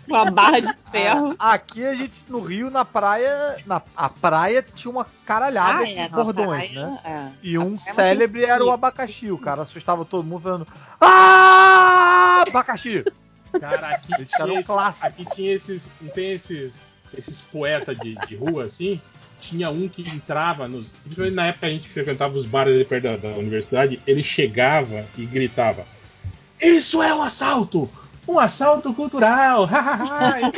Com 0.08 0.16
a 0.16 0.28
barra 0.31 0.58
de 0.60 0.74
ferro. 0.90 1.36
Aqui 1.38 1.86
a 1.86 1.94
gente, 1.94 2.24
no 2.28 2.40
Rio, 2.40 2.68
na 2.70 2.84
praia, 2.84 3.56
na, 3.65 3.81
a 3.97 4.08
praia 4.08 4.60
tinha 4.74 4.90
uma 4.90 5.06
caralhada 5.24 5.83
Ah, 5.83 5.84
de 5.84 5.92
é, 5.99 6.08
na 6.08 6.16
cordões, 6.24 6.70
praia, 6.72 6.86
né? 6.86 6.99
é. 7.04 7.28
E 7.44 7.56
um 7.58 7.62
é 7.62 7.66
uma 7.66 7.78
célebre 7.94 8.44
era 8.44 8.65
o 8.65 8.70
abacaxi. 8.72 9.31
O 9.31 9.38
cara 9.38 9.62
assustava 9.62 10.04
todo 10.04 10.24
mundo 10.24 10.42
falando: 10.42 10.66
Ah! 11.00 12.42
Abacaxi! 12.49 13.04
Cara, 13.60 13.88
aqui 13.88 14.20
Esse 14.22 14.34
era 14.34 14.44
tinha, 14.44 14.56
um 14.56 14.60
esse- 14.60 14.66
clássico. 14.66 15.06
aqui 15.06 15.26
tinha 15.34 15.52
esses. 15.52 15.92
Não 16.00 16.10
tem 16.10 16.33
esses. 16.33 16.74
Esses 17.16 17.40
poetas 17.40 17.99
de, 17.99 18.15
de 18.26 18.36
rua 18.36 18.65
assim. 18.65 19.00
Tinha 19.40 19.71
um 19.71 19.89
que 19.89 20.03
entrava 20.03 20.69
nos. 20.69 20.92
Na 21.33 21.47
época 21.47 21.67
a 21.67 21.71
gente 21.71 21.89
frequentava 21.89 22.37
os 22.37 22.47
bares 22.47 22.74
ali 22.74 22.85
perto 22.85 23.05
da, 23.05 23.17
da 23.17 23.28
universidade. 23.31 24.01
Ele 24.06 24.23
chegava 24.23 25.06
e 25.17 25.24
gritava: 25.24 25.87
Isso 26.60 27.03
é 27.03 27.15
um 27.15 27.23
assalto! 27.23 27.90
Um 28.28 28.38
assalto 28.38 28.94
cultural! 28.94 29.65
hahaha", 29.65 30.40
e 30.40 30.53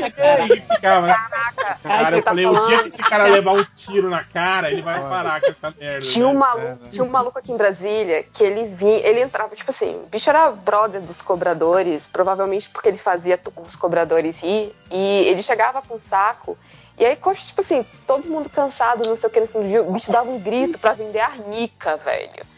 e 0.46 0.60
ficava. 0.60 1.06
Caraca, 1.06 1.78
Cara, 1.82 2.16
eu 2.16 2.22
tá 2.22 2.30
falei, 2.30 2.46
o 2.46 2.50
dia 2.50 2.60
falando- 2.60 2.82
que 2.82 2.88
esse 2.88 3.02
cara 3.02 3.24
levar 3.24 3.52
um 3.52 3.64
tiro 3.76 4.10
na 4.10 4.22
cara, 4.24 4.70
ele 4.70 4.82
vai 4.82 5.00
parar 5.00 5.40
com 5.40 5.46
essa 5.46 5.72
merda. 5.78 6.00
Tinha 6.00 6.26
um, 6.28 6.32
né? 6.34 6.38
maluco, 6.38 6.88
tinha 6.90 7.04
um 7.04 7.08
maluco 7.08 7.38
aqui 7.38 7.52
em 7.52 7.56
Brasília 7.56 8.22
que 8.24 8.42
ele 8.42 8.74
vinha, 8.74 8.98
ele 8.98 9.20
entrava, 9.20 9.54
tipo 9.54 9.70
assim, 9.70 10.02
o 10.02 10.06
bicho 10.06 10.28
era 10.28 10.50
brother 10.50 11.00
dos 11.00 11.22
cobradores, 11.22 12.02
provavelmente 12.12 12.68
porque 12.68 12.88
ele 12.88 12.98
fazia 12.98 13.40
os 13.56 13.76
cobradores 13.76 14.36
rir, 14.38 14.74
e 14.90 15.20
ele 15.28 15.42
chegava 15.42 15.80
com 15.82 15.94
um 15.94 16.00
saco, 16.00 16.58
e 16.98 17.04
aí, 17.04 17.16
tipo 17.46 17.60
assim, 17.62 17.86
todo 18.06 18.28
mundo 18.28 18.50
cansado, 18.50 19.08
não 19.08 19.16
sei 19.16 19.28
o 19.28 19.32
que, 19.32 19.40
dia, 19.62 19.82
o 19.82 19.92
bicho 19.92 20.12
dava 20.12 20.30
um 20.30 20.38
grito 20.38 20.78
pra 20.78 20.92
vender 20.92 21.20
arnica, 21.20 21.96
velho. 21.96 22.51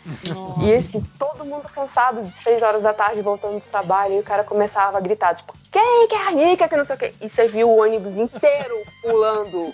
E 0.62 0.74
assim, 0.74 1.02
todo 1.18 1.44
mundo 1.44 1.68
cansado 1.74 2.22
de 2.22 2.42
6 2.42 2.62
horas 2.62 2.82
da 2.82 2.92
tarde 2.92 3.22
voltando 3.22 3.54
do 3.54 3.70
trabalho, 3.70 4.14
e 4.14 4.20
o 4.20 4.24
cara 4.24 4.44
começava 4.44 4.98
a 4.98 5.00
gritar, 5.00 5.34
tipo, 5.34 5.54
quem 5.72 6.08
quer 6.08 6.26
arnica, 6.26 6.68
que 6.68 6.76
não 6.76 6.84
sei 6.84 6.96
o 6.96 6.98
que, 6.98 7.14
e 7.20 7.28
você 7.28 7.48
viu 7.48 7.70
o 7.70 7.80
ônibus 7.80 8.14
inteiro 8.16 8.82
pulando 9.02 9.72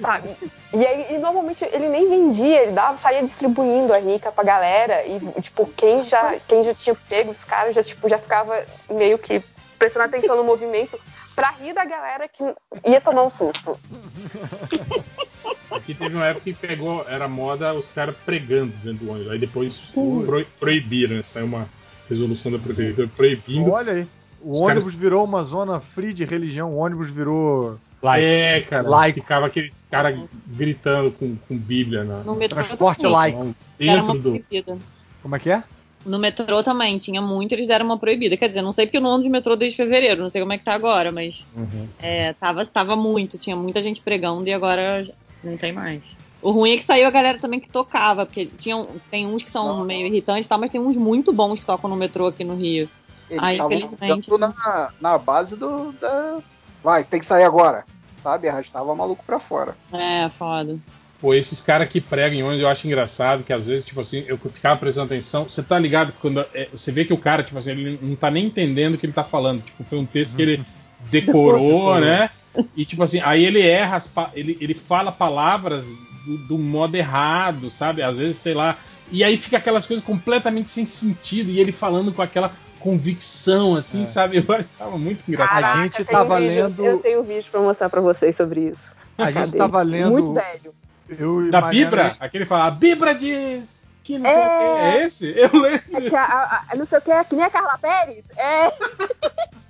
sabe? 0.00 0.34
E 0.72 0.86
aí, 0.86 1.14
e 1.14 1.18
normalmente 1.18 1.64
ele 1.64 1.88
nem 1.88 2.08
vendia, 2.08 2.62
ele 2.62 2.72
dava, 2.72 2.98
saía 2.98 3.22
distribuindo 3.22 3.92
a 3.92 3.98
rica 3.98 4.32
pra 4.32 4.44
galera 4.44 5.04
e 5.06 5.20
tipo, 5.40 5.66
quem 5.76 6.04
já, 6.04 6.36
quem 6.46 6.64
já 6.64 6.74
tinha 6.74 6.96
pego 7.08 7.30
os 7.30 7.44
caras 7.44 7.74
já 7.74 7.82
tipo 7.82 8.08
já 8.08 8.18
ficava 8.18 8.64
meio 8.90 9.18
que 9.18 9.42
prestando 9.78 10.06
atenção 10.06 10.36
no 10.36 10.44
movimento 10.44 10.98
pra 11.34 11.50
rir 11.50 11.72
da 11.72 11.84
galera 11.84 12.28
que 12.28 12.42
ia 12.84 13.00
tomar 13.00 13.24
um 13.24 13.30
susto. 13.30 13.78
Aqui 15.70 15.94
teve 15.94 16.14
uma 16.14 16.26
época 16.26 16.44
que 16.44 16.54
pegou, 16.54 17.04
era 17.08 17.28
moda 17.28 17.74
os 17.74 17.90
caras 17.90 18.14
pregando 18.24 18.72
dentro 18.82 19.04
do 19.04 19.12
ônibus. 19.12 19.30
Aí 19.32 19.38
depois 19.38 19.78
pro- 19.92 20.46
proibiram, 20.58 21.16
né? 21.16 21.22
Saiu 21.22 21.46
uma 21.46 21.68
resolução 22.08 22.50
da 22.52 22.58
prefeitura 22.58 23.08
proibindo. 23.14 23.70
Olha 23.70 23.92
aí. 23.92 24.06
O 24.40 24.52
Os 24.52 24.60
ônibus 24.60 24.94
virou 24.94 25.24
uma 25.24 25.42
zona 25.42 25.80
free 25.80 26.12
de 26.12 26.24
religião. 26.24 26.72
O 26.72 26.76
ônibus 26.78 27.10
virou. 27.10 27.78
É, 28.16 28.60
cara, 28.60 28.88
Laico. 28.88 29.20
ficava 29.20 29.46
aqueles 29.46 29.86
caras 29.90 30.16
gritando 30.46 31.10
com, 31.10 31.34
com 31.36 31.58
Bíblia 31.58 32.04
na, 32.04 32.18
No 32.18 32.34
metrô 32.36 32.62
Transporte 32.62 33.04
laico. 33.06 33.54
Era 33.80 34.00
dentro 34.02 34.18
do. 34.20 34.30
proibida. 34.30 34.78
Como 35.20 35.34
é 35.34 35.38
que 35.40 35.50
é? 35.50 35.62
No 36.06 36.16
metrô 36.18 36.62
também, 36.62 36.96
tinha 36.96 37.20
muito, 37.20 37.52
eles 37.52 37.66
deram 37.66 37.84
uma 37.84 37.98
proibida. 37.98 38.36
Quer 38.36 38.48
dizer, 38.48 38.62
não 38.62 38.72
sei 38.72 38.86
porque 38.86 38.98
eu 38.98 39.00
não 39.02 39.10
ando 39.10 39.24
de 39.24 39.28
metrô 39.28 39.56
desde 39.56 39.76
fevereiro, 39.76 40.22
não 40.22 40.30
sei 40.30 40.40
como 40.40 40.52
é 40.52 40.58
que 40.58 40.64
tá 40.64 40.72
agora, 40.72 41.10
mas 41.10 41.44
Uhum. 41.56 41.88
é, 42.00 42.32
tava, 42.34 42.64
tava 42.64 42.94
muito, 42.94 43.36
tinha 43.36 43.56
muita 43.56 43.82
gente 43.82 44.00
pregando 44.00 44.48
e 44.48 44.52
agora 44.52 45.04
não 45.42 45.56
tem 45.56 45.72
mais. 45.72 46.02
O 46.40 46.52
ruim 46.52 46.72
é 46.72 46.76
que 46.76 46.84
saiu 46.84 47.06
a 47.06 47.10
galera 47.10 47.38
também 47.38 47.58
que 47.58 47.68
tocava, 47.68 48.24
porque 48.24 48.46
tinham, 48.46 48.82
tem 49.10 49.26
uns 49.26 49.42
que 49.42 49.50
são 49.50 49.84
meio 49.84 50.06
irritantes 50.06 50.46
e 50.46 50.48
tal, 50.48 50.58
mas 50.58 50.70
tem 50.70 50.80
uns 50.80 50.96
muito 50.96 51.32
bons 51.32 51.58
que 51.58 51.66
tocam 51.66 51.90
no 51.90 51.96
metrô 51.96 52.28
aqui 52.28 52.44
no 52.44 52.54
Rio. 52.54 52.88
Eles 53.28 53.42
Aí, 53.42 53.54
estavam 53.56 53.76
infelizmente. 53.76 54.30
na, 54.38 54.90
na 55.00 55.18
base 55.18 55.56
do. 55.56 55.92
Da... 55.92 56.38
Vai, 56.82 57.04
tem 57.04 57.20
que 57.20 57.26
sair 57.26 57.44
agora. 57.44 57.84
Sabe? 58.22 58.48
Arrastava 58.48 58.92
o 58.92 58.96
maluco 58.96 59.24
pra 59.24 59.38
fora. 59.38 59.76
É, 59.92 60.28
foda. 60.30 60.78
Pô, 61.20 61.34
esses 61.34 61.60
caras 61.60 61.88
que 61.88 62.00
pregam 62.00 62.38
em 62.38 62.42
ônibus 62.42 62.62
eu 62.62 62.68
acho 62.68 62.86
engraçado, 62.86 63.42
que 63.42 63.52
às 63.52 63.66
vezes, 63.66 63.84
tipo 63.84 64.00
assim, 64.00 64.24
eu 64.28 64.38
ficava 64.38 64.78
prestando 64.78 65.06
atenção. 65.06 65.44
Você 65.44 65.62
tá 65.62 65.78
ligado 65.78 66.12
que 66.12 66.20
quando 66.20 66.40
é, 66.54 66.68
você 66.72 66.92
vê 66.92 67.04
que 67.04 67.12
o 67.12 67.18
cara, 67.18 67.42
tipo 67.42 67.58
assim, 67.58 67.70
ele 67.70 67.98
não 68.00 68.14
tá 68.14 68.30
nem 68.30 68.46
entendendo 68.46 68.94
o 68.94 68.98
que 68.98 69.06
ele 69.06 69.12
tá 69.12 69.24
falando. 69.24 69.62
Tipo, 69.62 69.82
foi 69.84 69.98
um 69.98 70.06
texto 70.06 70.36
que 70.36 70.42
ele 70.42 70.64
decorou, 71.10 71.60
Decorou. 71.60 72.00
né? 72.00 72.30
E 72.76 72.84
tipo 72.84 73.02
assim, 73.02 73.20
aí 73.24 73.44
ele 73.44 73.60
erra, 73.60 74.00
ele, 74.34 74.56
ele 74.60 74.74
fala 74.74 75.12
palavras 75.12 75.84
do, 76.26 76.38
do 76.38 76.58
modo 76.58 76.96
errado, 76.96 77.70
sabe? 77.70 78.02
Às 78.02 78.18
vezes, 78.18 78.36
sei 78.36 78.54
lá. 78.54 78.76
E 79.10 79.22
aí 79.24 79.36
fica 79.36 79.56
aquelas 79.58 79.86
coisas 79.86 80.04
completamente 80.04 80.70
sem 80.70 80.84
sentido, 80.84 81.50
e 81.50 81.60
ele 81.60 81.72
falando 81.72 82.12
com 82.12 82.20
aquela 82.22 82.52
convicção, 82.80 83.74
assim, 83.76 84.06
sabe? 84.06 84.36
Eu 84.38 84.44
achava 84.54 84.98
muito 84.98 85.20
engraçado. 85.28 85.64
A 85.64 85.82
gente 85.84 86.04
tava 86.04 86.34
um 86.36 86.38
vídeo- 86.40 86.64
lendo. 86.64 86.84
Eu 86.84 86.98
tenho 86.98 87.20
um 87.20 87.24
vídeo 87.24 87.46
pra 87.50 87.60
mostrar 87.60 87.88
pra 87.88 88.00
vocês 88.00 88.36
sobre 88.36 88.68
isso. 88.70 88.80
A 89.16 89.26
gente 89.30 89.34
Cadê? 89.34 89.58
tava 89.58 89.82
lendo. 89.82 90.10
Muito 90.10 90.32
velho. 90.34 90.74
Eu 91.08 91.50
Da 91.50 91.60
Mariana- 91.62 91.90
Bibra? 91.90 92.16
Aquele 92.20 92.44
fala, 92.46 92.66
a 92.66 92.70
Bibra 92.70 93.14
diz 93.14 93.77
que 94.08 94.18
não 94.18 94.30
sei 94.30 94.38
o 94.40 94.48
que. 94.48 94.64
É 94.64 95.04
esse? 95.04 95.26
Eu 95.38 95.60
lembro. 95.60 95.82
É 95.92 96.00
que 96.08 96.16
a, 96.16 96.24
a- 96.24 96.62
a- 96.70 96.76
não 96.76 96.86
sei 96.86 96.98
o 96.98 97.02
que, 97.02 97.10
é 97.10 97.24
que 97.24 97.36
nem 97.36 97.44
a 97.44 97.50
Carla 97.50 97.76
Pérez? 97.78 98.24
É. 98.38 98.72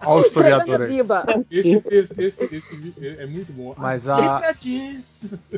Olha 0.06 0.22
o 0.22 0.26
historiador 0.26 0.81
aí. 0.83 1.01
Esse, 1.51 1.83
esse, 1.90 2.22
esse, 2.22 2.44
esse 2.54 2.76
vídeo 2.76 2.94
é 3.21 3.26
muito 3.26 3.53
bom. 3.53 3.74
Mas 3.76 4.08
A. 4.08 4.40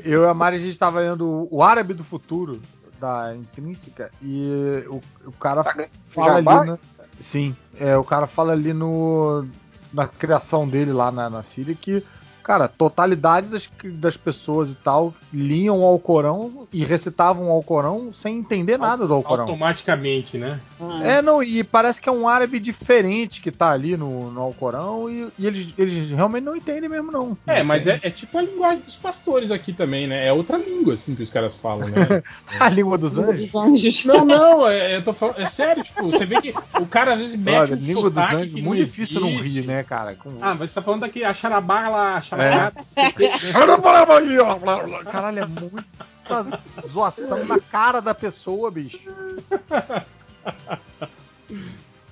Eu 0.02 0.22
e 0.24 0.26
a 0.26 0.32
Mari, 0.32 0.56
a 0.56 0.60
gente 0.60 0.78
tava 0.78 1.00
lendo 1.00 1.46
o 1.50 1.62
Árabe 1.62 1.92
do 1.92 2.02
Futuro, 2.02 2.58
da 2.98 3.34
Intrínseca, 3.36 4.10
e 4.22 4.82
o, 4.88 5.02
o 5.26 5.32
cara 5.32 5.62
fala 6.06 6.36
Jabá? 6.36 6.60
ali. 6.62 6.70
No, 6.70 6.78
sim, 7.20 7.54
é, 7.78 7.94
o 7.98 8.04
cara 8.04 8.26
fala 8.26 8.52
ali 8.52 8.72
no. 8.72 9.46
Na 9.92 10.06
criação 10.08 10.66
dele 10.66 10.92
lá 10.92 11.10
na, 11.12 11.28
na 11.28 11.42
Síria 11.42 11.74
que 11.74 12.02
cara, 12.50 12.64
a 12.64 12.68
totalidade 12.68 13.46
das, 13.46 13.68
das 13.84 14.16
pessoas 14.16 14.72
e 14.72 14.74
tal 14.74 15.14
liam 15.32 15.82
o 15.82 15.84
Alcorão 15.84 16.66
e 16.72 16.84
recitavam 16.84 17.48
o 17.48 17.52
Alcorão 17.52 18.12
sem 18.12 18.38
entender 18.38 18.76
nada 18.76 19.06
do 19.06 19.14
Alcorão. 19.14 19.44
Automaticamente, 19.44 20.36
né? 20.36 20.58
É, 21.04 21.22
não, 21.22 21.42
e 21.42 21.62
parece 21.62 22.00
que 22.00 22.08
é 22.08 22.12
um 22.12 22.26
árabe 22.26 22.58
diferente 22.58 23.40
que 23.40 23.52
tá 23.52 23.70
ali 23.70 23.96
no, 23.96 24.32
no 24.32 24.40
Alcorão 24.40 25.08
e, 25.08 25.28
e 25.38 25.46
eles, 25.46 25.68
eles 25.78 26.10
realmente 26.10 26.42
não 26.42 26.56
entendem 26.56 26.88
mesmo, 26.88 27.12
não. 27.12 27.36
É, 27.46 27.62
mas 27.62 27.86
é, 27.86 28.00
é 28.02 28.10
tipo 28.10 28.36
a 28.38 28.42
linguagem 28.42 28.80
dos 28.80 28.96
pastores 28.96 29.50
aqui 29.50 29.72
também, 29.72 30.06
né? 30.08 30.26
É 30.26 30.32
outra 30.32 30.56
língua, 30.56 30.94
assim, 30.94 31.14
que 31.14 31.22
os 31.22 31.30
caras 31.30 31.54
falam, 31.54 31.86
né? 31.88 32.22
a 32.58 32.68
língua 32.68 32.98
dos 32.98 33.18
anjos? 33.18 34.04
Não, 34.04 34.24
não, 34.24 34.66
é, 34.66 34.96
eu 34.96 35.04
tô 35.04 35.12
falando, 35.12 35.40
é 35.40 35.46
sério, 35.46 35.82
tipo, 35.82 36.04
você 36.10 36.24
vê 36.24 36.40
que 36.40 36.54
o 36.78 36.86
cara 36.86 37.12
às 37.12 37.18
vezes 37.20 37.38
mete 37.38 37.56
Olha, 37.56 37.76
um 37.76 37.78
língua 37.78 38.10
dos 38.10 38.14
sotaque 38.24 38.34
anjos, 38.36 38.54
que 38.54 38.62
muito 38.62 38.78
não 38.78 38.86
difícil 38.86 39.20
não 39.20 39.36
rir, 39.40 39.66
né, 39.66 39.82
cara? 39.82 40.14
Com- 40.14 40.30
Ah, 40.40 40.54
mas 40.54 40.70
você 40.70 40.74
tá 40.76 40.82
falando 40.82 41.02
daqui, 41.02 41.22
a 41.22 41.34
charabá 41.34 41.88
lá, 41.88 42.16
a 42.16 42.20
charabá. 42.20 42.39
Caralho, 45.10 45.40
é 45.40 45.46
muita 45.46 46.60
zoação 46.86 47.44
na 47.44 47.60
cara 47.60 48.00
da 48.00 48.14
pessoa, 48.14 48.70
bicho. 48.70 49.00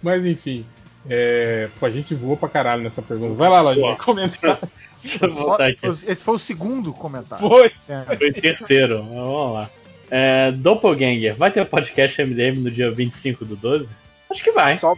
Mas 0.03 0.25
enfim, 0.25 0.67
é, 1.09 1.69
pô, 1.79 1.87
a 1.87 1.91
gente 1.91 2.15
voou 2.15 2.37
pra 2.37 2.49
caralho 2.49 2.83
nessa 2.83 3.03
pergunta. 3.03 3.35
Vai 3.35 3.49
lá, 3.49 3.61
Lojinha, 3.61 3.97
comentar. 3.97 4.59
Deixa 5.03 5.27
eu 5.27 5.33
voltar 5.33 5.69
aqui. 5.69 5.87
Esse 5.87 6.23
foi 6.23 6.35
o 6.35 6.39
segundo 6.39 6.93
comentário. 6.93 7.49
Foi. 7.49 7.73
É. 7.89 8.17
Foi 8.17 8.33
terceiro, 8.33 9.05
mas 9.05 9.15
vamos 9.15 9.55
lá. 9.55 9.71
É, 10.11 10.53
Doppelganger, 10.53 11.37
vai 11.37 11.51
ter 11.51 11.65
podcast 11.67 12.23
MDM 12.23 12.61
no 12.61 12.71
dia 12.71 12.91
25 12.91 13.45
do 13.45 13.57
12? 13.57 13.89
Acho 14.31 14.43
que 14.43 14.53
vai. 14.53 14.79
Só, 14.79 14.95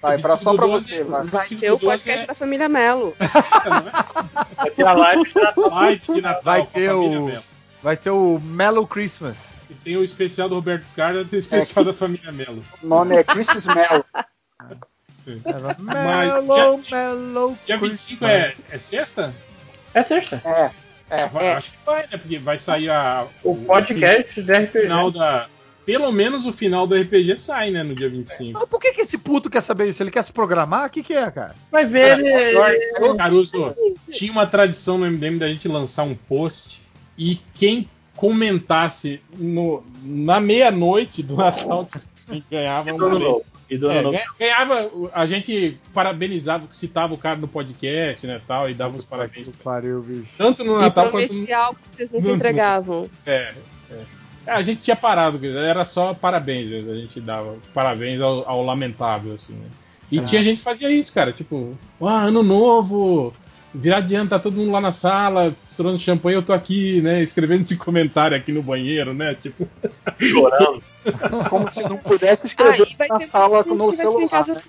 vai, 0.00 0.18
pra, 0.18 0.36
só 0.36 0.54
pra 0.54 0.66
você, 0.66 1.02
vai. 1.04 1.24
Vai 1.24 1.48
ter 1.48 1.70
o 1.70 1.78
podcast 1.78 2.26
da 2.26 2.34
família 2.34 2.68
Melo. 2.68 3.14
Vai 4.56 4.70
ter 4.70 4.86
a 4.86 4.92
live 4.92 5.24
de 5.32 5.34
Natal. 5.40 5.68
Live 5.70 6.02
de 6.14 6.20
Natal 6.20 6.42
Vai 6.42 6.66
ter 6.66 6.88
família 6.88 7.20
o. 7.20 7.26
Melo. 7.26 7.44
Vai 7.82 7.96
ter 7.96 8.10
o 8.10 8.38
Mellow 8.40 8.86
Christmas. 8.86 9.36
E 9.70 9.74
tem 9.74 9.96
o 9.96 10.04
especial 10.04 10.48
do 10.48 10.54
Roberto 10.54 10.86
Carlos 10.94 11.22
e 11.22 11.24
tem 11.26 11.38
o 11.38 11.40
especial 11.40 11.84
da 11.84 11.92
família 11.94 12.32
Melo. 12.32 12.64
O 12.82 12.86
nome 12.86 13.16
é 13.16 13.24
Christmas 13.24 13.66
Mel. 13.66 14.04
Mellow, 15.78 16.80
Mellow 16.90 17.58
Dia 17.64 17.76
25 17.78 18.24
é, 18.24 18.54
é 18.70 18.78
sexta? 18.78 19.34
É 19.92 20.02
sexta. 20.02 20.40
É. 20.44 20.70
É. 21.08 21.26
Vai- 21.28 21.52
Acho 21.52 21.70
que 21.72 21.78
vai, 21.84 22.02
né? 22.02 22.16
Porque 22.18 22.38
vai 22.38 22.58
sair 22.58 22.90
a, 22.90 23.26
O 23.44 23.54
podcast 23.56 24.40
do 24.40 24.52
RPG. 24.52 24.66
final 24.80 25.10
da. 25.10 25.46
Pelo 25.86 26.10
menos 26.10 26.44
o 26.44 26.52
final 26.52 26.84
do 26.84 26.96
RPG 26.96 27.36
sai, 27.36 27.70
né? 27.70 27.84
No 27.84 27.94
dia 27.94 28.08
25. 28.08 28.58
Mas 28.58 28.68
por 28.68 28.80
que, 28.80 28.92
que 28.92 29.02
esse 29.02 29.16
puto 29.16 29.48
quer 29.48 29.60
saber 29.60 29.88
isso? 29.88 30.02
Ele 30.02 30.10
quer 30.10 30.24
se 30.24 30.32
programar? 30.32 30.88
O 30.88 30.90
que, 30.90 31.00
que 31.00 31.14
é, 31.14 31.30
cara? 31.30 31.54
Vai 31.70 31.86
ver 31.86 32.20
Cara, 32.52 32.74
ele. 32.74 33.16
Caruso, 33.16 33.76
tinha 34.10 34.32
uma 34.32 34.46
tradição 34.46 34.98
no 34.98 35.06
MDM 35.06 35.38
da 35.38 35.48
gente 35.48 35.68
lançar 35.68 36.02
um 36.02 36.16
post 36.16 36.82
e 37.16 37.40
quem 37.54 37.88
comentasse 38.16 39.22
no, 39.38 39.84
na 40.02 40.40
meia-noite 40.40 41.22
do 41.22 41.36
Natal 41.36 41.88
ganhava 42.50 42.90
E 42.90 42.92
um. 42.92 43.40
E 43.68 43.76
do 43.76 43.90
É, 43.90 44.02
ganhava, 44.38 44.90
a 45.12 45.26
gente 45.26 45.78
parabenizava, 45.92 46.66
citava 46.70 47.14
o 47.14 47.18
cara 47.18 47.36
no 47.36 47.48
podcast, 47.48 48.26
né, 48.26 48.40
tal, 48.46 48.70
e 48.70 48.74
dava 48.74 48.96
os 48.96 49.04
parabéns. 49.04 49.48
Pariu, 49.62 50.00
bicho. 50.02 50.32
Tanto 50.38 50.64
no 50.64 50.78
E 50.78 50.82
Natal 50.82 51.10
quanto 51.10 51.22
no, 51.24 51.28
prometia 51.28 51.58
algo 51.58 51.78
que 51.80 51.96
vocês 51.96 52.10
nunca 52.12 52.30
entregavam. 52.34 53.10
é, 53.24 53.54
é. 53.90 54.25
A 54.46 54.62
gente 54.62 54.82
tinha 54.82 54.96
parado, 54.96 55.44
era 55.58 55.84
só 55.84 56.14
parabéns, 56.14 56.68
a 56.72 56.94
gente 56.94 57.20
dava 57.20 57.56
parabéns 57.74 58.20
ao, 58.20 58.48
ao 58.48 58.64
lamentável, 58.64 59.34
assim, 59.34 59.54
né? 59.54 59.66
E 60.10 60.20
Ah. 60.20 60.24
tinha 60.24 60.42
gente 60.42 60.58
que 60.58 60.64
fazia 60.64 60.90
isso, 60.90 61.12
cara, 61.12 61.32
tipo, 61.32 61.76
ah, 62.00 62.22
ano 62.26 62.42
novo, 62.44 63.32
virado 63.74 64.06
de 64.06 64.14
ano, 64.14 64.30
tá 64.30 64.38
todo 64.38 64.54
mundo 64.56 64.70
lá 64.70 64.80
na 64.80 64.92
sala, 64.92 65.52
estourando 65.66 65.98
champanhe, 65.98 66.36
eu 66.36 66.42
tô 66.44 66.52
aqui, 66.52 67.00
né, 67.02 67.22
escrevendo 67.22 67.62
esse 67.62 67.76
comentário 67.76 68.36
aqui 68.36 68.52
no 68.52 68.62
banheiro, 68.62 69.12
né, 69.12 69.34
tipo... 69.34 69.68
Chorando. 70.18 70.82
Como 71.50 71.72
se 71.72 71.82
não 71.82 71.96
pudesse 71.96 72.46
escrever 72.46 72.86
Ah, 73.00 73.06
na 73.14 73.20
sala 73.20 73.64
no 73.64 73.92
em 73.92 73.96
celular. 73.96 74.28
casa 74.28 74.54
né? 74.54 74.60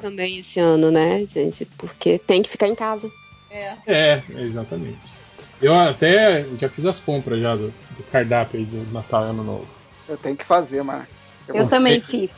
também 0.00 0.38
esse 0.38 0.60
ano, 0.60 0.90
né, 0.90 1.26
gente? 1.32 1.64
Porque 1.76 2.18
tem 2.18 2.42
que 2.42 2.50
ficar 2.50 2.68
em 2.68 2.74
casa. 2.74 3.10
É. 3.50 3.74
É, 3.86 4.22
exatamente. 4.38 4.98
Eu 5.60 5.74
até 5.78 6.44
já 6.58 6.68
fiz 6.68 6.84
as 6.86 7.00
compras 7.00 7.40
já 7.40 7.56
do, 7.56 7.68
do 7.68 8.02
cardápio 8.10 8.60
aí 8.60 8.64
do 8.66 8.92
Natal 8.92 9.26
e 9.26 9.30
Ano 9.30 9.42
Novo. 9.44 9.68
Eu 10.08 10.16
tenho 10.16 10.36
que 10.36 10.44
fazer, 10.44 10.82
mas. 10.82 11.06
Eu 11.48 11.68
também 11.68 12.00
fiz. 12.00 12.30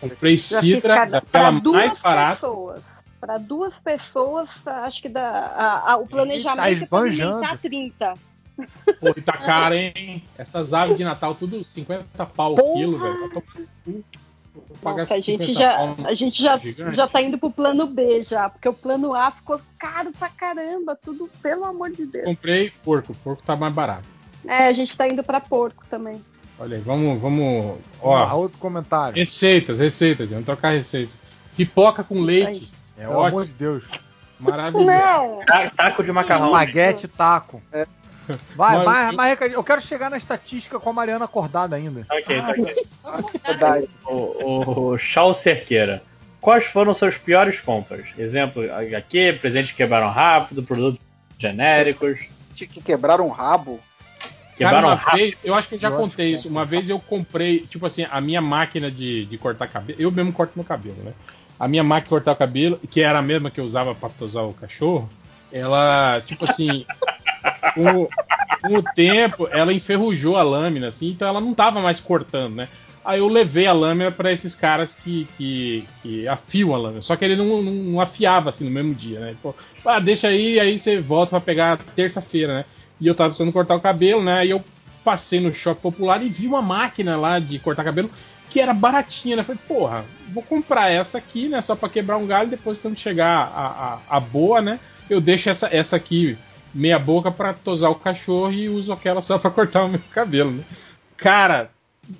Comprei 0.00 0.38
cidra, 0.38 1.04
daquela 1.04 1.20
pra 1.22 1.50
duas 1.52 1.76
mais 1.86 1.98
barata. 1.98 2.34
pessoas. 2.36 2.82
Para 3.20 3.38
duas 3.38 3.78
pessoas, 3.78 4.48
acho 4.66 5.00
que 5.02 5.08
dá, 5.08 5.28
a- 5.30 5.92
a- 5.92 5.96
o 5.96 6.06
planejamento 6.06 6.66
é 6.66 6.72
esbanjando. 6.72 7.36
alimentar 7.38 7.58
30. 7.58 8.14
Pô, 9.00 9.08
e 9.16 9.20
tá 9.22 9.32
caro, 9.36 9.74
hein? 9.74 10.22
Essas 10.38 10.74
aves 10.74 10.96
de 10.96 11.04
Natal, 11.04 11.34
tudo 11.34 11.64
50 11.64 12.26
pau 12.26 12.54
o 12.54 12.74
quilo, 12.74 12.98
velho. 12.98 13.42
Nossa, 14.82 15.14
a 15.14 15.20
gente 15.20 15.46
50 15.46 15.52
já, 15.52 15.94
a 16.08 16.14
gente 16.14 16.42
já, 16.42 16.56
gigante. 16.58 16.96
já 16.96 17.08
tá 17.08 17.20
indo 17.20 17.36
pro 17.38 17.50
plano 17.50 17.86
B 17.86 18.22
já, 18.22 18.48
porque 18.48 18.68
o 18.68 18.72
plano 18.74 19.14
A 19.14 19.30
ficou 19.32 19.60
caro 19.78 20.12
pra 20.12 20.28
caramba, 20.28 20.96
tudo 21.02 21.28
pelo 21.42 21.64
amor 21.64 21.90
de 21.90 22.06
Deus. 22.06 22.24
Comprei 22.24 22.70
porco, 22.84 23.14
porco 23.24 23.42
tá 23.42 23.56
mais 23.56 23.72
barato. 23.72 24.06
É, 24.46 24.66
a 24.68 24.72
gente 24.72 24.96
tá 24.96 25.06
indo 25.08 25.22
pra 25.24 25.40
porco 25.40 25.84
também. 25.90 26.22
Olha 26.58 26.76
aí, 26.76 26.82
vamos, 26.82 27.20
vamos. 27.20 27.78
Ó, 28.00 28.14
Ó, 28.16 28.36
outro 28.36 28.58
comentário. 28.58 29.16
receitas, 29.16 29.78
receitas, 29.80 30.30
vamos 30.30 30.44
trocar 30.44 30.70
receitas. 30.70 31.20
Pipoca 31.56 32.04
com 32.04 32.20
leite. 32.20 32.70
É 32.96 33.02
Pelo 33.06 33.12
amor 33.24 33.42
ótimo, 33.42 33.46
de 33.46 33.52
Deus. 33.54 33.84
maravilhoso. 34.38 34.86
Não! 34.86 35.38
Ta- 35.46 35.70
Taco 35.70 36.04
de 36.04 36.12
macarrão. 36.12 36.46
Espaguete 36.46 37.08
taco. 37.08 37.60
Vai, 38.56 38.76
Mas- 38.76 38.84
mais, 38.84 39.14
mais 39.16 39.30
recadinho. 39.30 39.58
Eu 39.58 39.64
quero 39.64 39.80
chegar 39.80 40.10
na 40.10 40.16
estatística 40.16 40.78
com 40.80 40.90
a 40.90 40.92
Mariana 40.92 41.24
acordada 41.24 41.76
ainda. 41.76 42.06
Ok, 42.10 42.40
tá 42.40 42.50
aqui. 42.50 43.30
Que 43.32 43.38
saudade. 43.38 43.88
O, 44.06 44.90
o 44.92 44.98
Charles 44.98 45.38
Cerqueira. 45.38 46.02
Quais 46.40 46.64
foram 46.66 46.92
suas 46.92 47.16
piores 47.16 47.58
compras? 47.60 48.06
Exemplo, 48.18 48.62
HQ, 48.70 49.38
presentes 49.40 49.70
que 49.70 49.78
quebraram 49.78 50.10
rápido, 50.10 50.62
produtos 50.62 51.00
genéricos. 51.38 52.28
Tinha 52.54 52.68
que 52.68 52.82
quebrar 52.82 53.20
um 53.20 53.28
rabo. 53.28 53.80
Cara, 54.20 54.54
Quebraram 54.56 54.88
uma 54.88 54.94
rápido. 54.94 55.18
vez, 55.20 55.34
eu 55.42 55.54
acho 55.54 55.68
que 55.68 55.74
eu 55.74 55.78
já 55.78 55.88
Eu 55.88 55.96
contei 55.96 56.34
isso. 56.34 56.48
Uma 56.48 56.64
vez 56.64 56.88
eu 56.88 57.00
comprei, 57.00 57.60
tipo 57.66 57.84
assim, 57.86 58.06
a 58.10 58.20
minha 58.20 58.40
máquina 58.40 58.90
de, 58.90 59.24
de 59.26 59.38
cortar 59.38 59.66
cabelo. 59.68 60.00
Eu 60.00 60.10
mesmo 60.12 60.32
corto 60.32 60.52
meu 60.54 60.64
cabelo, 60.64 60.96
né? 61.02 61.12
A 61.58 61.66
minha 61.66 61.82
máquina 61.82 62.04
de 62.04 62.08
cortar 62.10 62.32
o 62.32 62.36
cabelo, 62.36 62.78
que 62.90 63.00
era 63.00 63.18
a 63.18 63.22
mesma 63.22 63.50
que 63.50 63.58
eu 63.58 63.64
usava 63.64 63.94
pra 63.94 64.08
tosar 64.08 64.44
o 64.44 64.52
cachorro, 64.52 65.08
ela, 65.50 66.20
tipo 66.26 66.44
assim, 66.44 66.84
com, 67.74 68.08
com 68.62 68.76
o 68.76 68.82
tempo, 68.82 69.48
ela 69.50 69.72
enferrujou 69.72 70.36
a 70.36 70.42
lâmina, 70.42 70.88
assim, 70.88 71.10
então 71.10 71.28
ela 71.28 71.40
não 71.40 71.54
tava 71.54 71.80
mais 71.80 72.00
cortando, 72.00 72.54
né? 72.54 72.68
Aí 73.04 73.18
eu 73.18 73.28
levei 73.28 73.66
a 73.66 73.72
lâmina 73.72 74.10
pra 74.10 74.32
esses 74.32 74.54
caras 74.54 74.96
que, 74.96 75.28
que, 75.36 75.86
que 76.02 76.26
afiam 76.26 76.74
a 76.74 76.78
lâmina. 76.78 77.02
Só 77.02 77.14
que 77.16 77.24
ele 77.24 77.36
não, 77.36 77.62
não, 77.62 77.72
não 77.72 78.00
afiava 78.00 78.48
assim 78.48 78.64
no 78.64 78.70
mesmo 78.70 78.94
dia, 78.94 79.20
né? 79.20 79.28
Ele 79.28 79.38
falou, 79.42 79.56
ah, 79.84 80.00
deixa 80.00 80.28
aí, 80.28 80.58
aí 80.58 80.78
você 80.78 81.00
volta 81.00 81.30
pra 81.30 81.40
pegar 81.40 81.78
terça-feira, 81.94 82.54
né? 82.54 82.64
E 82.98 83.06
eu 83.06 83.14
tava 83.14 83.28
precisando 83.28 83.52
cortar 83.52 83.74
o 83.74 83.80
cabelo, 83.80 84.22
né? 84.22 84.38
Aí 84.38 84.50
eu 84.50 84.64
passei 85.04 85.38
no 85.38 85.52
shopping 85.52 85.82
popular 85.82 86.22
e 86.22 86.30
vi 86.30 86.46
uma 86.46 86.62
máquina 86.62 87.14
lá 87.14 87.38
de 87.38 87.58
cortar 87.58 87.84
cabelo 87.84 88.10
que 88.48 88.58
era 88.58 88.72
baratinha, 88.72 89.36
né? 89.36 89.42
Falei, 89.42 89.60
porra, 89.68 90.04
vou 90.32 90.42
comprar 90.42 90.88
essa 90.88 91.18
aqui, 91.18 91.48
né? 91.48 91.60
Só 91.60 91.76
pra 91.76 91.88
quebrar 91.90 92.16
um 92.16 92.26
galho. 92.26 92.48
Depois, 92.48 92.78
quando 92.80 92.98
chegar 92.98 93.52
a, 93.54 93.66
a, 93.66 94.16
a 94.16 94.20
boa, 94.20 94.62
né? 94.62 94.80
Eu 95.10 95.20
deixo 95.20 95.50
essa, 95.50 95.68
essa 95.70 95.96
aqui 95.96 96.38
meia 96.74 96.98
boca 96.98 97.30
pra 97.30 97.52
tosar 97.52 97.90
o 97.90 97.94
cachorro 97.94 98.52
e 98.52 98.68
uso 98.68 98.92
aquela 98.92 99.22
só 99.22 99.38
pra 99.38 99.50
cortar 99.50 99.84
o 99.84 99.88
meu 99.88 100.00
cabelo, 100.12 100.50
né? 100.50 100.64
Cara, 101.16 101.70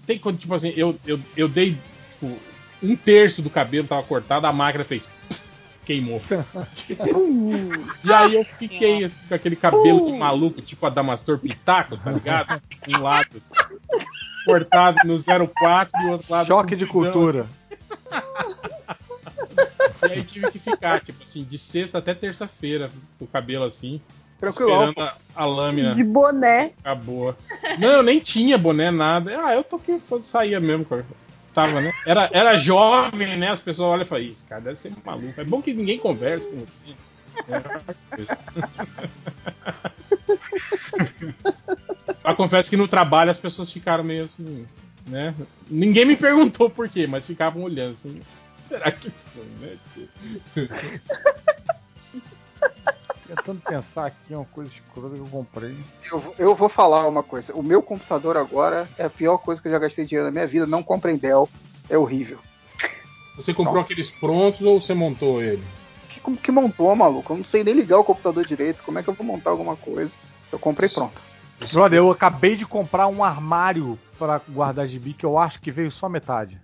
tem 0.06 0.19
quando, 0.19 0.38
tipo 0.38 0.54
assim, 0.54 0.72
eu, 0.76 0.99
eu, 1.06 1.19
eu 1.37 1.49
dei 1.49 1.76
tipo, 2.12 2.38
um 2.83 2.97
terço 2.97 3.42
do 3.42 3.51
cabelo 3.51 3.88
tava 3.88 4.03
cortado, 4.03 4.47
a 4.47 4.53
máquina 4.53 4.85
fez. 4.85 5.08
pss, 5.28 5.49
queimou. 5.85 6.20
e 8.04 8.12
aí 8.12 8.35
eu 8.35 8.44
fiquei 8.58 9.04
assim, 9.04 9.26
com 9.28 9.35
aquele 9.35 9.56
cabelo 9.56 10.06
de 10.06 10.19
maluco, 10.19 10.62
tipo 10.62 10.87
a 10.87 10.90
Damastor 10.90 11.38
Pitaco, 11.38 11.97
tá 11.97 12.12
ligado? 12.12 12.62
Um 12.88 13.01
lado 13.01 13.42
cortado 14.44 14.99
no 15.04 15.19
04 15.49 16.03
e 16.03 16.06
o 16.06 16.10
outro 16.12 16.33
lado. 16.33 16.47
Choque 16.47 16.76
de 16.76 16.87
cultura. 16.87 17.47
E 20.08 20.12
aí 20.12 20.22
tive 20.22 20.51
que 20.51 20.58
ficar, 20.58 21.01
tipo 21.01 21.22
assim, 21.22 21.44
de 21.44 21.58
sexta 21.58 21.99
até 21.99 22.15
terça-feira, 22.15 22.90
com 23.19 23.24
o 23.24 23.28
cabelo 23.28 23.65
assim. 23.65 24.01
Tranquilão. 24.40 24.88
Esperando 24.90 25.08
a, 25.08 25.17
a 25.34 25.44
lâmina 25.44 25.94
De 25.94 26.04
boné. 26.04 26.70
ficar 26.76 26.94
boa. 26.94 27.36
Não, 27.78 27.88
eu 27.92 28.02
nem 28.02 28.20
tinha 28.20 28.58
boné, 28.58 28.90
nada. 28.90 29.38
Ah, 29.44 29.54
eu 29.54 29.65
tô 29.65 29.76
aqui, 29.76 29.99
foda 29.99 30.24
saía 30.24 30.60
mesmo. 30.60 30.84
cara. 30.84 31.04
Tava, 31.52 31.81
né? 31.81 31.92
Era, 32.04 32.28
era 32.33 32.56
jovem, 32.56 33.36
né? 33.36 33.50
As 33.50 33.60
pessoas 33.62 33.90
olham 33.92 34.02
e 34.02 34.06
falam, 34.06 34.24
isso, 34.24 34.44
cara, 34.49 34.60
deve 34.60 34.78
ser 34.78 34.92
maluco. 35.04 35.40
É 35.40 35.44
bom 35.44 35.62
que 35.62 35.72
ninguém 35.72 35.99
converse 35.99 36.47
com 36.49 36.56
você. 36.58 36.84
É. 37.49 37.62
Mas 42.22 42.36
confesso 42.36 42.70
que 42.70 42.76
no 42.76 42.88
trabalho 42.88 43.31
as 43.31 43.38
pessoas 43.38 43.70
ficaram 43.70 44.02
meio 44.04 44.24
assim, 44.24 44.67
né? 45.06 45.34
Ninguém 45.68 46.04
me 46.04 46.17
perguntou 46.17 46.68
por 46.70 46.88
quê, 46.88 47.06
mas 47.06 47.26
ficavam 47.26 47.62
olhando 47.62 47.92
assim. 47.92 48.20
Será 48.56 48.90
que 48.90 49.10
foi, 49.10 49.47
né? 49.60 49.76
Tentando 53.26 53.60
pensar 53.62 54.07
aqui 54.07 54.35
uma 54.35 54.44
coisa 54.44 54.71
escrota 54.71 55.15
que 55.15 55.21
eu 55.21 55.26
comprei. 55.26 55.74
Eu, 56.10 56.19
vou- 56.19 56.35
eu 56.39 56.55
vou 56.55 56.69
falar 56.69 57.08
uma 57.08 57.23
coisa. 57.23 57.55
O 57.55 57.62
meu 57.62 57.83
computador 57.83 58.37
agora 58.37 58.87
é 58.99 59.05
a 59.05 59.10
pior 59.10 59.39
coisa 59.39 59.60
que 59.62 59.69
eu 59.69 59.73
já 59.73 59.78
gastei 59.78 60.05
dinheiro 60.05 60.26
na 60.26 60.33
minha 60.33 60.47
vida. 60.47 60.67
Não 60.67 60.83
comprem 60.83 61.17
Dell. 61.17 61.49
É 61.89 61.97
horrível. 61.97 62.39
Você 63.37 63.53
comprou 63.55 63.81
aqueles 63.81 64.10
prontos 64.10 64.62
ou 64.62 64.81
você 64.81 64.94
montou 64.94 65.42
ele? 65.42 65.62
Que, 66.08 66.21
como 66.21 66.37
que 66.37 66.53
montou, 66.53 66.94
maluco? 66.94 67.33
Eu 67.33 67.39
não 67.39 67.44
sei 67.44 67.65
nem 67.65 67.74
ligar 67.74 67.99
o 67.99 68.05
computador 68.05 68.44
direito. 68.44 68.83
Como 68.85 68.99
é 68.99 69.03
que 69.03 69.08
eu 69.08 69.15
vou 69.15 69.26
montar 69.26 69.51
alguma 69.51 69.74
coisa? 69.76 70.12
Eu 70.53 70.58
comprei 70.58 70.89
pronto. 70.89 71.21
Brother, 71.73 71.99
eu 71.99 72.10
acabei 72.10 72.57
de 72.57 72.67
comprar 72.67 73.07
um 73.08 73.24
armário 73.24 73.99
pra 74.19 74.40
guardar 74.49 74.87
gibi 74.87 75.15
que 75.15 75.24
eu 75.24 75.39
acho 75.39 75.60
que 75.60 75.71
veio 75.71 75.90
só 75.90 76.08
metade. 76.08 76.60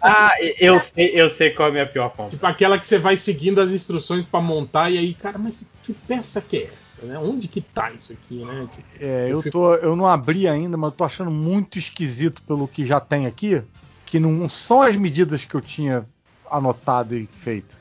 Ah, 0.00 0.32
eu 0.60 0.78
sei, 0.80 1.10
eu 1.14 1.28
sei 1.30 1.50
qual 1.50 1.68
é 1.68 1.70
a 1.70 1.72
minha 1.72 1.86
pior 1.86 2.10
compra. 2.10 2.30
Tipo 2.30 2.46
aquela 2.46 2.78
que 2.78 2.86
você 2.86 2.98
vai 2.98 3.16
seguindo 3.16 3.60
as 3.60 3.70
instruções 3.72 4.24
pra 4.24 4.40
montar 4.40 4.90
e 4.90 4.98
aí, 4.98 5.14
cara, 5.14 5.38
mas 5.38 5.68
que 5.82 5.92
peça 5.92 6.40
que 6.40 6.58
é 6.58 6.70
essa, 6.76 7.04
né? 7.06 7.18
Onde 7.18 7.48
que 7.48 7.60
tá 7.60 7.90
isso 7.92 8.12
aqui, 8.12 8.44
né? 8.44 8.68
É, 9.00 9.24
Eu 9.26 9.30
eu, 9.36 9.42
fico- 9.42 9.58
tô, 9.58 9.74
eu 9.76 9.96
não 9.96 10.06
abri 10.06 10.46
ainda, 10.48 10.76
mas 10.76 10.90
eu 10.90 10.96
tô 10.96 11.04
achando 11.04 11.30
muito 11.30 11.78
esquisito 11.78 12.42
pelo 12.42 12.66
que 12.68 12.84
já 12.84 13.00
tem 13.00 13.26
aqui, 13.26 13.62
que 14.04 14.18
não 14.20 14.48
são 14.48 14.82
as 14.82 14.96
medidas 14.96 15.44
que 15.44 15.54
eu 15.54 15.60
tinha 15.60 16.04
anotado 16.50 17.16
e 17.16 17.26
feito. 17.26 17.74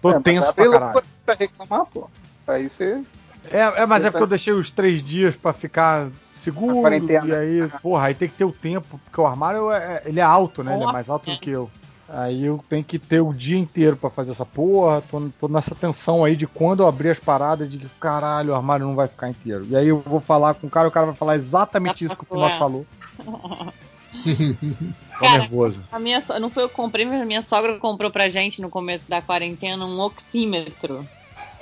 Tô 0.00 0.10
É, 0.12 0.20
tenso 0.20 0.52
pra 0.54 0.70
caralho. 0.70 1.02
Pra 1.24 1.34
reclamar, 1.34 1.86
pô. 1.86 2.08
Aí 2.46 2.68
você. 2.68 3.02
É, 3.50 3.58
é, 3.82 3.86
mas 3.86 4.04
é 4.04 4.10
porque 4.10 4.22
eu 4.22 4.26
deixei 4.28 4.52
os 4.52 4.70
três 4.70 5.02
dias 5.02 5.36
pra 5.36 5.52
ficar 5.52 6.10
seguro, 6.38 7.10
e 7.10 7.34
aí, 7.34 7.68
porra, 7.82 8.06
aí 8.06 8.14
tem 8.14 8.28
que 8.28 8.36
ter 8.36 8.44
o 8.44 8.52
tempo, 8.52 8.98
porque 9.04 9.20
o 9.20 9.26
armário 9.26 9.70
é, 9.70 10.02
ele 10.04 10.20
é 10.20 10.22
alto, 10.22 10.62
né? 10.62 10.74
Ele 10.74 10.84
é 10.84 10.86
mais 10.86 11.08
alto 11.08 11.30
do 11.30 11.36
que 11.40 11.50
eu. 11.50 11.70
Aí 12.08 12.44
eu 12.46 12.58
tenho 12.68 12.82
que 12.82 12.98
ter 12.98 13.20
o 13.20 13.34
dia 13.34 13.58
inteiro 13.58 13.94
pra 13.96 14.08
fazer 14.08 14.30
essa 14.30 14.46
porra, 14.46 15.02
tô, 15.02 15.28
tô 15.38 15.46
nessa 15.48 15.74
tensão 15.74 16.24
aí 16.24 16.34
de 16.34 16.46
quando 16.46 16.82
eu 16.82 16.86
abrir 16.88 17.10
as 17.10 17.20
paradas, 17.20 17.70
de 17.70 17.78
que 17.78 17.88
caralho, 18.00 18.52
o 18.52 18.56
armário 18.56 18.86
não 18.86 18.94
vai 18.94 19.06
ficar 19.08 19.28
inteiro. 19.28 19.66
E 19.68 19.76
aí 19.76 19.88
eu 19.88 20.00
vou 20.00 20.18
falar 20.20 20.54
com 20.54 20.66
o 20.66 20.70
cara, 20.70 20.88
o 20.88 20.90
cara 20.90 21.06
vai 21.06 21.14
falar 21.14 21.36
exatamente 21.36 22.04
isso 22.06 22.16
que 22.16 22.24
o 22.24 22.26
Finoc 22.26 22.56
falou. 22.58 22.86
Tô 25.18 25.24
Cara, 25.24 25.40
nervoso. 25.40 25.82
A 25.92 25.98
minha, 25.98 26.20
so- 26.22 26.38
não 26.38 26.50
foi 26.50 26.62
eu 26.62 26.68
que 26.68 26.74
comprei, 26.74 27.04
mas 27.04 27.20
a 27.20 27.26
minha 27.26 27.42
sogra 27.42 27.78
comprou 27.78 28.10
pra 28.10 28.28
gente 28.28 28.62
no 28.62 28.70
começo 28.70 29.08
da 29.08 29.20
quarentena 29.20 29.84
um 29.84 30.00
oxímetro. 30.00 31.06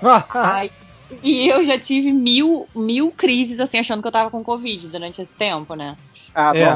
Ai, 0.33 0.71
e 1.23 1.49
eu 1.49 1.65
já 1.65 1.79
tive 1.79 2.13
mil, 2.13 2.69
mil 2.75 3.11
crises 3.11 3.61
assim, 3.61 3.79
achando 3.79 4.03
que 4.03 4.09
eu 4.09 4.13
tava 4.13 4.31
com 4.31 4.43
Covid 4.43 4.89
durante 4.89 5.23
esse 5.23 5.33
tempo, 5.33 5.75
né? 5.75 5.97
Ah, 6.35 6.53
É, 6.55 6.67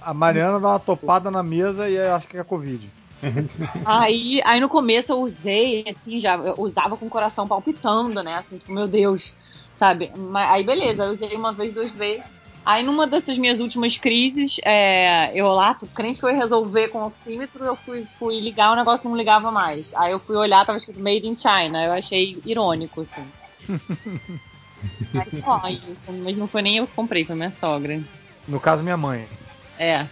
a 0.00 0.14
Mariana 0.14 0.58
dá 0.58 0.68
uma 0.68 0.80
topada 0.80 1.30
na 1.30 1.42
mesa 1.42 1.88
e 1.88 1.94
eu 1.94 2.14
acho 2.14 2.26
que 2.26 2.36
é 2.36 2.44
Covid. 2.44 2.90
Aí, 3.86 4.42
aí 4.44 4.60
no 4.60 4.68
começo 4.68 5.12
eu 5.12 5.20
usei, 5.20 5.84
assim, 5.88 6.20
já 6.20 6.36
usava 6.58 6.96
com 6.96 7.06
o 7.06 7.10
coração 7.10 7.48
palpitando, 7.48 8.22
né? 8.22 8.36
Assim, 8.36 8.58
tipo, 8.58 8.72
meu 8.72 8.86
Deus, 8.86 9.34
sabe? 9.76 10.12
Mas, 10.14 10.50
aí 10.50 10.64
beleza, 10.64 11.04
eu 11.04 11.12
usei 11.12 11.34
uma 11.34 11.52
vez, 11.52 11.72
duas 11.72 11.90
vezes. 11.90 12.42
Aí 12.66 12.82
numa 12.82 13.06
dessas 13.06 13.36
minhas 13.38 13.60
últimas 13.60 13.96
crises, 13.96 14.58
é, 14.64 15.30
eu 15.34 15.48
lá, 15.48 15.74
tô 15.74 15.86
crente 15.86 16.18
que 16.18 16.26
eu 16.26 16.30
ia 16.30 16.36
resolver 16.36 16.88
com 16.88 16.98
o 16.98 17.06
oxímetro, 17.06 17.64
eu 17.64 17.76
fui, 17.76 18.06
fui 18.18 18.40
ligar, 18.40 18.72
o 18.72 18.76
negócio 18.76 19.08
não 19.08 19.16
ligava 19.16 19.50
mais. 19.50 19.94
Aí 19.94 20.12
eu 20.12 20.18
fui 20.18 20.36
olhar, 20.36 20.64
tava 20.64 20.78
escrito 20.78 21.00
Made 21.00 21.26
in 21.26 21.36
China, 21.36 21.84
eu 21.84 21.92
achei 21.92 22.38
irônico, 22.44 23.02
assim. 23.02 23.26
Mas 26.22 26.36
não 26.36 26.46
foi 26.46 26.62
nem 26.62 26.76
eu 26.76 26.86
que 26.86 26.94
comprei, 26.94 27.24
foi 27.24 27.36
minha 27.36 27.52
sogra. 27.52 28.00
No 28.46 28.60
caso, 28.60 28.82
minha 28.82 28.96
mãe. 28.96 29.26
É. 29.78 30.06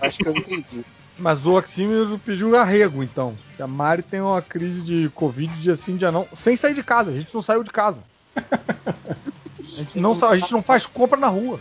Acho 0.00 0.18
que 0.18 0.28
eu 0.28 0.36
entendi. 0.36 0.84
Mas 1.18 1.44
o 1.44 1.56
oxímetro 1.56 2.18
pediu 2.24 2.56
arrego, 2.56 3.02
então. 3.02 3.36
A 3.58 3.66
Mari 3.66 4.02
tem 4.02 4.20
uma 4.20 4.40
crise 4.40 4.80
de 4.80 5.10
Covid 5.14 5.52
dia 5.60 5.74
sim, 5.74 5.96
dia 5.96 6.10
não, 6.10 6.26
sem 6.32 6.56
sair 6.56 6.74
de 6.74 6.82
casa. 6.82 7.10
A 7.10 7.14
gente 7.14 7.34
não 7.34 7.42
saiu 7.42 7.62
de 7.62 7.70
casa. 7.70 8.02
A 8.34 9.78
gente 9.78 9.98
não, 9.98 10.12
a 10.24 10.36
gente 10.36 10.52
não 10.52 10.62
faz 10.62 10.86
compra 10.86 11.18
na 11.18 11.28
rua. 11.28 11.60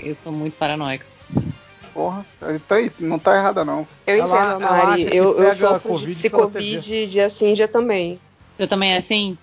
Eu 0.00 0.16
sou 0.22 0.32
muito 0.32 0.54
paranoica. 0.54 1.06
Porra, 1.94 2.26
tá 2.68 2.74
aí, 2.74 2.92
não 2.98 3.18
tá 3.18 3.36
errada 3.36 3.64
não. 3.64 3.86
Eu 4.06 4.22
Ela- 4.22 4.48
entendo, 4.48 4.60
Mari. 4.60 5.16
Eu, 5.16 5.38
eu 5.38 5.54
sofro 5.54 5.88
Covid 5.88 6.12
de 6.12 6.18
psicovid 6.18 7.06
dia 7.06 7.30
sim, 7.30 7.54
dia 7.54 7.68
também. 7.68 8.18
Eu 8.58 8.66
também 8.66 8.92
é 8.92 8.96
assim? 8.96 9.38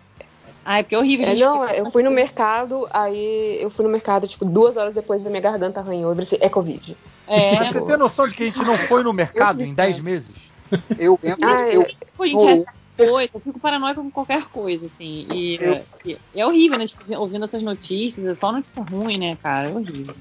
Ai, 0.65 0.83
porque 0.83 0.96
é 0.96 0.97
horrível, 0.97 1.26
É, 1.26 1.29
gente. 1.35 1.42
não, 1.42 1.65
eu 1.69 1.92
fui 1.92 2.03
no 2.03 2.12
mercado, 2.12 2.88
aí 2.92 3.58
eu 3.62 3.69
fui 3.69 3.83
no 3.83 3.92
mercado, 3.92 4.28
tipo, 4.28 4.46
duas 4.46 4.78
horas 4.78 4.94
depois 4.94 5.22
da 5.22 5.29
minha 5.29 5.42
garganta 5.42 5.79
arranhou. 5.81 6.12
Eu 6.12 6.15
pensei, 6.15 6.40
é 6.42 6.49
Covid. 6.49 6.96
É. 7.28 7.56
Mas 7.58 7.69
você 7.69 7.81
tem 7.81 7.97
noção 7.97 8.28
de 8.28 8.35
que 8.35 8.44
a 8.44 8.46
gente 8.46 8.63
não 8.63 8.78
foi 8.78 9.03
no 9.03 9.12
mercado 9.13 9.62
em 9.62 9.74
10 9.74 9.99
meses? 9.99 10.51
Eu 10.97 11.19
entro. 11.24 11.47
Ah, 11.47 11.67
eu, 11.69 11.85
Pô, 12.15 12.26
gente, 12.26 12.42
eu- 12.42 12.47
recebe 12.47 12.67
coisa, 12.97 13.29
eu 13.33 13.40
fico 13.42 13.60
paranoica 13.60 14.01
com 14.01 14.12
qualquer 14.12 14.46
coisa, 14.49 14.85
assim. 14.85 15.26
E, 15.29 15.56
Eu- 15.56 15.85
e- 16.06 16.17
e 16.33 16.40
é 16.42 16.46
horrível, 16.46 16.78
né? 16.78 16.88
Tipo, 16.88 17.13
ouvindo 17.17 17.46
essas 17.46 17.62
notícias, 17.63 18.26
é 18.26 18.33
só 18.33 18.51
notícia 18.51 18.83
ruim, 18.83 19.17
né, 19.17 19.35
cara? 19.35 19.69
É 19.69 19.74
horrível. 19.74 20.15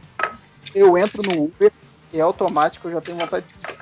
eu 0.74 0.96
entro 0.96 1.22
no 1.22 1.44
Uber 1.44 1.70
e 2.12 2.18
é 2.18 2.22
automático 2.22 2.88
eu 2.88 2.92
já 2.94 3.00
tenho 3.00 3.18
vontade 3.18 3.46
de. 3.46 3.74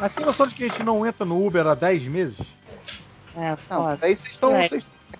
Mas 0.00 0.14
tem 0.14 0.24
noção 0.24 0.46
de 0.46 0.54
que 0.54 0.64
a 0.64 0.68
gente 0.68 0.82
não 0.82 1.06
entra 1.06 1.24
no 1.24 1.46
Uber 1.46 1.66
há 1.66 1.74
10 1.74 2.04
meses? 2.06 2.38
É, 3.36 3.50
Não, 3.50 3.56
foda. 3.56 3.98
aí 4.02 4.16
vocês 4.16 4.32
estão 4.32 4.54
É. 4.54 4.68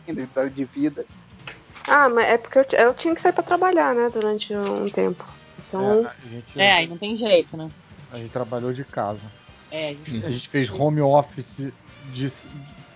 ainda 0.06 0.50
de 0.50 0.64
vida. 0.64 1.04
Ah, 1.86 2.08
mas 2.08 2.26
é 2.26 2.38
porque 2.38 2.58
eu, 2.58 2.64
t- 2.64 2.76
eu 2.76 2.94
tinha 2.94 3.14
que 3.14 3.20
sair 3.20 3.32
pra 3.32 3.42
trabalhar, 3.42 3.94
né, 3.94 4.10
durante 4.12 4.54
um 4.54 4.88
tempo. 4.88 5.24
Então, 5.66 6.06
a, 6.06 6.28
gente, 6.28 6.60
É, 6.60 6.72
aí 6.72 6.86
não 6.86 6.98
tem 6.98 7.16
jeito, 7.16 7.56
né? 7.56 7.70
a 8.10 8.18
gente 8.18 8.30
trabalhou 8.30 8.72
de 8.72 8.84
casa. 8.84 9.22
É, 9.70 9.88
a 9.90 9.92
gente- 9.92 10.24
A 10.24 10.30
gente 10.30 10.48
fez 10.48 10.68
home 10.70 11.00
office 11.00 11.72
de, 12.12 12.32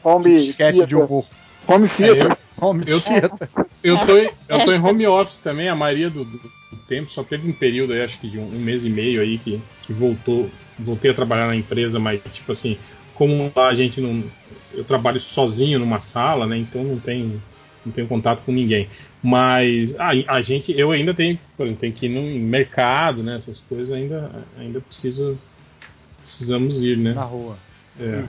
Home 0.02 0.30
de 0.44 0.50
sketch 0.50 0.86
de 0.86 0.96
horror. 0.96 1.24
Home 1.68 1.86
É, 1.86 1.88
theater. 1.88 2.26
eu, 2.26 2.36
Home 2.68 2.84
eu, 2.86 3.00
theater. 3.00 3.48
eu, 3.82 4.04
tô, 4.04 4.18
em- 4.18 4.30
eu 4.48 4.64
tô 4.64 4.72
em 4.72 4.80
home 4.84 5.06
office 5.06 5.38
também, 5.38 5.68
a 5.68 5.76
maioria 5.76 6.10
do, 6.10 6.24
do 6.24 6.50
tempo, 6.88 7.10
só 7.10 7.22
teve 7.22 7.48
um 7.48 7.52
período 7.52 7.92
aí, 7.92 8.02
acho 8.02 8.18
que 8.18 8.28
de 8.28 8.38
um, 8.38 8.44
um 8.44 8.58
mês 8.60 8.84
e 8.84 8.90
meio 8.90 9.20
aí 9.22 9.38
que, 9.38 9.62
que 9.82 9.92
voltou, 9.92 10.50
voltei 10.78 11.10
a 11.10 11.14
trabalhar 11.14 11.46
na 11.46 11.56
empresa, 11.56 11.98
mas 11.98 12.20
tipo 12.32 12.52
assim, 12.52 12.78
como 13.14 13.52
lá 13.54 13.68
a 13.68 13.74
gente 13.74 14.00
não. 14.00 14.22
Eu 14.72 14.84
trabalho 14.84 15.20
sozinho 15.20 15.78
numa 15.78 16.00
sala, 16.00 16.46
né? 16.46 16.56
Então 16.56 16.82
não 16.82 16.98
tem 16.98 17.40
não 17.84 17.92
tenho 17.92 18.06
contato 18.06 18.42
com 18.44 18.52
ninguém. 18.52 18.88
Mas 19.22 19.94
a, 19.98 20.10
a 20.28 20.42
gente, 20.42 20.78
eu 20.78 20.90
ainda 20.90 21.12
tenho, 21.12 21.38
por 21.56 21.66
exemplo, 21.66 21.80
tenho 21.80 21.92
que 21.92 22.06
ir 22.06 22.08
no 22.08 22.22
mercado, 22.46 23.22
né? 23.22 23.36
Essas 23.36 23.60
coisas 23.60 23.92
ainda, 23.92 24.30
ainda 24.58 24.80
preciso, 24.80 25.38
precisamos 26.22 26.82
ir, 26.82 26.96
né? 26.96 27.12
Na 27.12 27.24
rua. 27.24 27.56
É. 28.00 28.24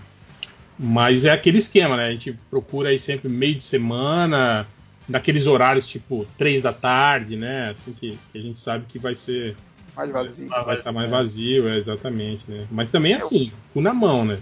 Mas 0.77 1.25
é 1.25 1.31
aquele 1.31 1.57
esquema, 1.57 1.95
né? 1.95 2.07
A 2.07 2.11
gente 2.11 2.37
procura 2.49 2.89
aí 2.89 2.99
sempre 2.99 3.29
meio 3.29 3.55
de 3.55 3.63
semana, 3.63 4.67
naqueles 5.07 5.47
horários 5.47 5.87
tipo 5.87 6.27
três 6.37 6.61
da 6.61 6.73
tarde, 6.73 7.35
né? 7.35 7.69
Assim 7.69 7.93
que, 7.93 8.17
que 8.31 8.37
a 8.37 8.41
gente 8.41 8.59
sabe 8.59 8.85
que 8.87 8.99
vai 8.99 9.15
ser. 9.15 9.55
Mais 9.95 10.11
vazio. 10.11 10.49
Vai 10.49 10.75
estar 10.77 10.91
mais 10.91 11.09
vazio, 11.09 11.69
é, 11.69 11.77
exatamente, 11.77 12.43
né? 12.49 12.67
Mas 12.69 12.89
também 12.89 13.13
assim, 13.13 13.51
cu 13.73 13.79
na 13.79 13.93
mão, 13.93 14.25
né? 14.25 14.39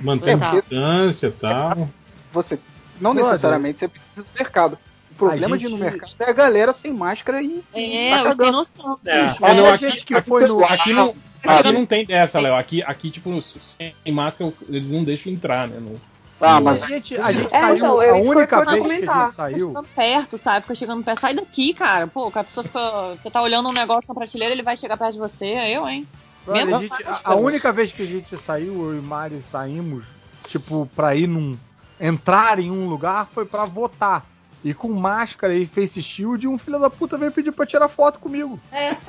Mantém 0.00 0.34
É, 0.34 0.36
distância 0.50 1.26
e 1.28 1.30
tal. 1.32 1.88
Você 2.32 2.58
não 3.00 3.14
necessariamente 3.14 3.78
você 3.78 3.88
precisa 3.88 4.22
do 4.22 4.28
mercado. 4.38 4.78
O 5.10 5.14
problema 5.16 5.54
A 5.54 5.58
de 5.58 5.66
ir 5.66 5.68
no 5.68 5.78
gente- 5.78 5.80
mercado 5.90 6.12
é 6.18 6.30
a 6.30 6.32
galera 6.32 6.72
sem 6.72 6.92
máscara 6.92 7.40
e. 7.42 7.62
É, 7.72 8.10
tá 8.10 8.28
eu 8.30 8.36
tenho 8.36 8.52
noção. 8.52 8.98
É. 9.06 9.28
bicho. 9.28 9.44
É, 9.46 9.54
não, 9.54 9.66
a 9.66 9.74
aqui, 9.74 9.90
gente 9.90 10.04
que 10.04 10.20
foi 10.22 10.46
no. 10.46 10.64
aqui 10.64 10.92
não, 10.92 11.14
aqui 11.46 11.72
não 11.72 11.86
tem 11.86 12.04
dessa, 12.04 12.40
Léo. 12.40 12.54
Aqui, 12.56 12.82
aqui, 12.82 13.10
tipo, 13.10 13.40
sem 13.40 13.94
máscara, 14.12 14.52
eles 14.68 14.90
não 14.90 15.04
deixam 15.04 15.32
entrar, 15.32 15.68
né? 15.68 15.78
No- 15.80 16.00
Ah, 16.40 16.60
Mas 16.60 16.82
a 16.82 16.86
gente, 16.88 17.16
a 17.16 17.30
gente 17.30 17.46
É, 17.46 17.60
saiu. 17.60 17.76
então, 17.76 18.00
a 18.00 18.14
única 18.16 18.64
vez 18.64 18.80
que 18.80 18.86
a 18.86 18.88
gente 18.88 19.00
Fica 19.00 19.26
saiu. 19.28 19.68
chegando 19.68 19.88
perto, 19.94 20.36
sabe? 20.36 20.60
Fica 20.62 20.74
chegando 20.74 21.04
perto. 21.04 21.20
Sai 21.20 21.32
daqui, 21.32 21.72
cara. 21.72 22.06
Pô, 22.08 22.30
a 22.34 22.44
pessoa 22.44 22.64
fica. 22.64 23.14
Você 23.22 23.30
tá 23.30 23.40
olhando 23.40 23.68
um 23.68 23.72
negócio 23.72 24.04
na 24.08 24.14
prateleira, 24.14 24.52
ele 24.52 24.62
vai 24.62 24.76
chegar 24.76 24.96
perto 24.96 25.12
de 25.12 25.18
você. 25.20 25.44
É 25.46 25.70
eu, 25.70 25.88
hein? 25.88 26.06
Mesmo 26.46 26.76
a, 26.76 26.80
gente- 26.80 27.02
a- 27.04 27.20
a 27.24 27.34
única 27.34 27.72
vez 27.72 27.90
que 27.92 28.02
a 28.02 28.06
gente 28.06 28.36
saiu, 28.36 28.92
eu 28.92 28.98
e 28.98 29.02
Mari 29.02 29.40
saímos, 29.42 30.04
tipo, 30.46 30.88
pra 30.94 31.14
ir 31.14 31.26
num. 31.26 31.56
entrar 32.00 32.58
em 32.58 32.70
um 32.70 32.86
lugar 32.88 33.28
foi 33.32 33.44
pra 33.46 33.64
votar. 33.64 34.26
E 34.62 34.72
com 34.74 34.88
máscara 34.88 35.54
e 35.54 35.66
face 35.66 36.02
shield, 36.02 36.46
um 36.48 36.58
filho 36.58 36.78
da 36.78 36.88
puta 36.90 37.16
veio 37.18 37.30
pedir 37.32 37.52
pra 37.52 37.66
tirar 37.66 37.88
foto 37.88 38.18
comigo. 38.18 38.58
É. 38.72 38.90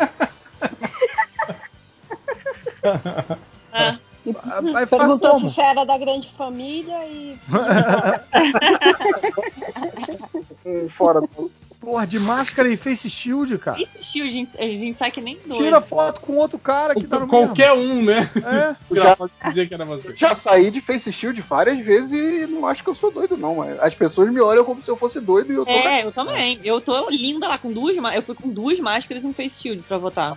Aí 4.76 4.86
faz 4.86 4.90
Perguntou 4.90 5.32
como? 5.32 5.50
se 5.50 5.56
você 5.56 5.62
era 5.62 5.86
da 5.86 5.98
grande 5.98 6.30
família 6.38 7.06
e. 7.08 7.38
fora 10.90 11.22
do. 11.22 11.52
Porra, 11.86 12.08
de 12.08 12.20
máscara 12.20 12.68
e 12.68 12.76
face 12.76 13.08
shield, 13.08 13.60
cara. 13.60 13.80
Esse 13.80 14.00
estilo, 14.00 14.28
a 14.28 14.32
gente, 14.32 14.58
a 14.60 14.64
gente 14.64 14.98
sai 14.98 15.12
que 15.12 15.22
nem 15.22 15.38
doido. 15.46 15.64
Tira 15.64 15.80
foto 15.80 16.20
com 16.20 16.34
outro 16.34 16.58
cara 16.58 16.96
que 16.96 17.06
tá 17.06 17.20
no 17.20 17.28
Qualquer 17.28 17.74
um, 17.74 18.02
né? 18.02 18.28
mesmo. 18.34 18.50
É. 18.50 18.76
Já 18.92 19.16
pode 19.16 19.32
dizer 19.46 19.68
que 19.68 19.74
era 19.76 19.86
você. 19.86 20.16
Já 20.16 20.34
saí 20.34 20.72
de 20.72 20.82
face 20.82 21.12
shield 21.12 21.40
várias 21.44 21.78
vezes 21.86 22.12
e 22.12 22.48
não 22.48 22.66
acho 22.66 22.84
que 22.84 22.90
eu 22.90 22.96
sou 22.96 23.12
doido, 23.12 23.38
não. 23.38 23.58
mas 23.58 23.80
As 23.80 23.94
pessoas 23.94 24.32
me 24.32 24.42
olham 24.42 24.66
como 24.66 24.82
se 24.82 24.90
eu 24.90 24.98
fosse 24.98 25.20
doido 25.20 25.54
e 25.54 25.56
eu 25.56 25.64
tô. 25.64 25.72
É, 25.72 26.04
eu 26.04 26.12
também. 26.12 26.60
Eu 26.64 26.82
tô 26.82 27.08
linda 27.12 27.48
lá 27.48 27.60
com 27.60 27.72
duas 27.72 27.96
Eu 28.16 28.24
fui 28.24 28.34
com 28.34 28.50
duas 28.50 28.80
máscaras 28.80 29.24
e 29.24 29.28
um 29.28 29.34
face 29.34 29.62
shield 29.62 29.84
pra 29.84 30.00
votar. 30.00 30.36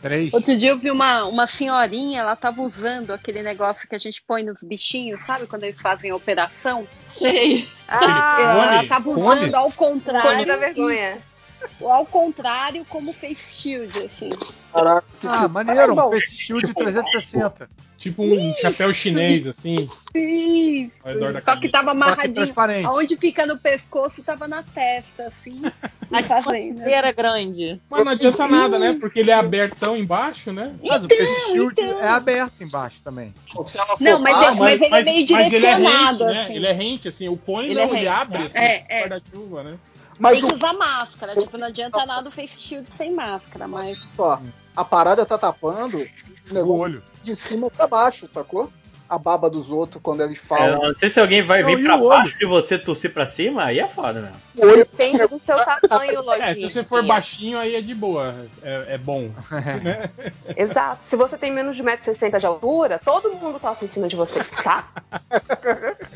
Três. 0.00 0.32
Outro 0.32 0.56
dia 0.56 0.70
eu 0.70 0.78
vi 0.78 0.90
uma, 0.90 1.24
uma 1.24 1.46
senhorinha, 1.46 2.20
ela 2.20 2.36
tava 2.36 2.62
usando 2.62 3.12
aquele 3.12 3.42
negócio 3.42 3.88
que 3.88 3.94
a 3.94 3.98
gente 3.98 4.22
põe 4.22 4.42
nos 4.42 4.62
bichinhos, 4.62 5.20
sabe? 5.26 5.46
Quando 5.46 5.64
eles 5.64 5.80
fazem 5.80 6.10
a 6.10 6.16
operação. 6.16 6.86
Sei. 7.08 7.68
Ah, 7.88 8.74
ela 8.80 8.86
tava 8.88 9.12
Cone? 9.12 9.40
usando 9.40 9.54
ao 9.54 9.72
contrário. 9.72 10.30
Cone 10.30 10.44
da 10.44 10.56
vergonha. 10.56 11.18
Ou 11.80 11.90
ao 11.90 12.06
contrário, 12.06 12.84
como 12.88 13.12
face 13.12 13.36
shield, 13.50 13.98
assim. 13.98 14.30
Caraca, 14.72 15.06
que 15.20 15.26
Ah, 15.26 15.32
tipo- 15.42 15.48
maneiro, 15.48 15.94
bom. 15.94 16.08
um 16.08 16.12
Face 16.12 16.34
Shield 16.36 16.74
360. 16.74 17.68
Tipo 17.98 18.22
um 18.22 18.54
chapéu 18.60 18.94
chinês, 18.94 19.44
assim, 19.48 19.90
Isso. 20.14 20.92
ao 21.02 21.12
redor 21.12 21.32
da 21.32 21.40
Só 21.42 21.56
que 21.56 21.68
tava 21.68 21.86
que 21.86 21.90
amarradinho. 21.90 22.86
Aonde 22.86 23.16
fica 23.16 23.44
no 23.44 23.58
pescoço, 23.58 24.22
tava 24.22 24.46
na 24.46 24.62
testa, 24.62 25.24
assim. 25.26 25.60
A 26.12 26.20
E 26.20 26.24
fazendo. 26.24 26.80
era 26.82 27.10
grande. 27.10 27.80
Mas 27.90 28.04
não 28.04 28.12
adianta 28.12 28.46
nada, 28.46 28.78
né? 28.78 28.96
Porque 29.00 29.18
ele 29.18 29.32
é 29.32 29.34
abertão 29.34 29.96
embaixo, 29.96 30.52
né? 30.52 30.76
Mas 30.80 31.04
o 31.04 31.08
Face 31.08 31.50
Shield 31.50 31.80
é 31.80 32.08
aberto 32.08 32.62
embaixo 32.62 33.00
também. 33.02 33.34
Se 33.66 33.76
ela 33.76 33.86
for- 33.88 34.00
Não, 34.00 34.20
mas, 34.20 34.36
Ah, 34.38 34.44
é- 34.44 34.50
mas 34.54 34.80
ele 34.80 34.94
é 34.94 35.02
meio 35.02 35.26
mas 35.30 35.52
ele 35.52 35.66
é 35.66 35.74
rente, 35.74 35.80
direcionado, 35.82 36.24
né? 36.26 36.42
assim. 36.42 36.54
Ele 36.54 36.66
é 36.68 36.72
rente, 36.72 37.08
assim. 37.08 37.28
O 37.28 37.36
cone 37.36 37.66
Ele 37.70 37.74
não, 37.74 37.94
é 37.94 37.98
ele 37.98 38.08
abre, 38.08 38.42
assim, 38.44 38.58
É, 38.58 38.86
é. 38.88 39.00
guarda-chuva, 39.08 39.62
né? 39.64 39.74
Mas 40.18 40.38
Tem 40.40 40.44
o 40.44 40.48
que 40.48 40.54
usar 40.54 40.72
máscara. 40.72 41.34
Tipo, 41.36 41.56
não 41.58 41.66
adianta 41.68 42.04
nada 42.04 42.28
o 42.28 42.32
face 42.32 42.58
shield 42.58 42.92
sem 42.92 43.12
máscara, 43.12 43.68
mas. 43.68 43.98
só, 43.98 44.40
a 44.76 44.84
parada 44.84 45.24
tá 45.24 45.38
tapando 45.38 46.04
o 46.50 46.72
olho. 46.76 47.02
de 47.22 47.36
cima 47.36 47.70
pra 47.70 47.86
baixo, 47.86 48.28
sacou? 48.32 48.70
A 49.08 49.16
baba 49.16 49.48
dos 49.48 49.70
outros 49.70 50.02
quando 50.02 50.22
eles 50.22 50.38
É, 50.38 50.42
falam. 50.42 50.82
não 50.88 50.94
sei 50.94 51.08
se 51.08 51.18
alguém 51.18 51.40
vai 51.40 51.62
Não, 51.62 51.68
vir 51.74 51.82
pra 51.82 51.96
o 51.96 52.00
olho? 52.00 52.08
baixo 52.10 52.38
de 52.38 52.44
você 52.44 52.78
tossir 52.78 53.10
pra 53.10 53.26
cima, 53.26 53.64
aí 53.64 53.78
é 53.80 53.88
foda 53.88 54.20
mesmo. 54.20 54.36
O 54.56 54.66
olho 54.66 54.76
Depende 54.84 55.26
do 55.26 55.40
seu 55.40 55.56
tamanho, 55.88 56.20
lojinha. 56.22 56.44
É, 56.46 56.54
se 56.54 56.68
você 56.68 56.84
for 56.84 57.02
baixinho, 57.02 57.56
aí 57.58 57.74
é 57.74 57.80
de 57.80 57.94
boa. 57.94 58.34
É, 58.62 58.94
é 58.94 58.98
bom. 58.98 59.30
né? 59.82 60.10
Exato. 60.54 61.00
Se 61.08 61.16
você 61.16 61.38
tem 61.38 61.50
menos 61.50 61.74
de 61.74 61.82
1,60m 61.82 62.38
de 62.38 62.44
altura, 62.46 63.00
todo 63.02 63.30
mundo 63.34 63.58
toca 63.58 63.82
em 63.84 63.88
cima 63.88 64.08
de 64.08 64.16
você, 64.16 64.44
tá? 64.62 64.88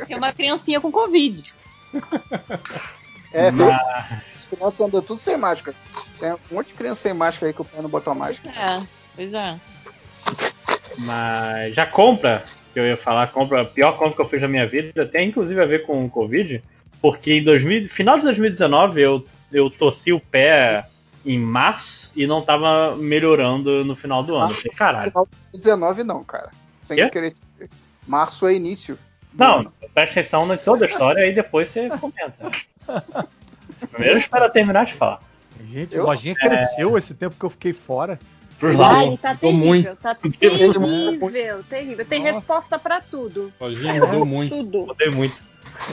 Tem 0.06 0.14
uma 0.16 0.32
criancinha 0.32 0.78
com 0.78 0.92
Covid. 0.92 1.50
É, 3.32 3.50
Mas- 3.50 3.80
as 4.36 4.44
crianças 4.46 4.80
andam 4.80 5.02
tudo 5.02 5.20
sem 5.22 5.36
máscara. 5.36 5.76
Tem 6.18 6.32
um 6.32 6.38
monte 6.50 6.68
de 6.68 6.74
criança 6.74 7.02
sem 7.02 7.14
máscara 7.14 7.48
aí 7.48 7.54
que 7.54 7.62
o 7.62 7.64
pai 7.64 7.80
não 7.82 7.88
botou 7.88 8.14
máscara. 8.14 8.54
É, 8.82 8.86
pois 9.16 9.32
é. 9.32 9.58
Mas 10.98 11.74
já 11.74 11.86
compra, 11.86 12.44
que 12.72 12.78
eu 12.80 12.84
ia 12.86 12.96
falar, 12.96 13.28
compra, 13.32 13.62
a 13.62 13.64
pior 13.64 13.92
compra 13.96 14.14
que 14.16 14.20
eu 14.22 14.28
fiz 14.28 14.42
na 14.42 14.48
minha 14.48 14.66
vida, 14.66 15.06
tem 15.06 15.28
inclusive 15.28 15.60
a 15.60 15.66
ver 15.66 15.84
com 15.86 16.04
o 16.04 16.10
Covid, 16.10 16.62
porque 17.00 17.32
em 17.34 17.42
2000, 17.44 17.88
final 17.88 18.18
de 18.18 18.24
2019 18.24 19.00
eu, 19.00 19.26
eu 19.50 19.70
torci 19.70 20.12
o 20.12 20.20
pé 20.20 20.86
em 21.24 21.38
março 21.38 22.10
e 22.14 22.26
não 22.26 22.42
tava 22.42 22.94
melhorando 22.96 23.84
no 23.84 23.96
final 23.96 24.22
do 24.22 24.34
ano. 24.36 24.52
Falei, 24.52 24.76
caralho. 24.76 25.10
Final 25.10 25.28
de 25.52 25.58
19 25.58 26.04
não, 26.04 26.22
cara. 26.24 26.50
Sem 26.82 26.96
Quê? 26.96 27.08
querer. 27.08 27.30
te- 27.32 27.42
Março 28.06 28.46
é 28.48 28.54
início. 28.54 28.98
Não, 29.32 29.60
ano. 29.60 29.72
presta 29.94 30.20
atenção 30.20 30.52
em 30.52 30.58
toda 30.58 30.84
a 30.84 30.88
história 30.88 31.24
e 31.26 31.32
depois 31.32 31.68
você 31.70 31.88
comenta. 31.88 32.34
Primeiro 33.90 34.18
espera 34.18 34.48
terminar 34.48 34.86
de 34.86 34.94
falar. 34.94 35.20
Gente, 35.64 35.94
Eu- 35.96 36.02
a 36.02 36.06
lojinha 36.06 36.34
cresceu 36.34 36.96
esse 36.98 37.14
tempo 37.14 37.36
que 37.38 37.44
eu 37.44 37.50
fiquei 37.50 37.72
fora. 37.72 38.18
Ah, 38.62 39.04
ele 39.04 39.16
tá 39.18 39.34
terrível, 39.34 39.66
muito. 39.66 39.96
tá 39.96 40.16
Mudou 40.22 41.30
terrível, 41.32 41.64
terrível. 41.68 42.04
Tem 42.06 42.20
Nossa. 42.22 42.34
resposta 42.34 42.78
pra 42.78 43.00
tudo. 43.00 43.52
Lojinha 43.60 43.94
mudou 43.94 44.24
muito. 44.24 44.54
Tudo. 44.56 44.86
Mudei 44.86 45.10
muito. 45.10 45.42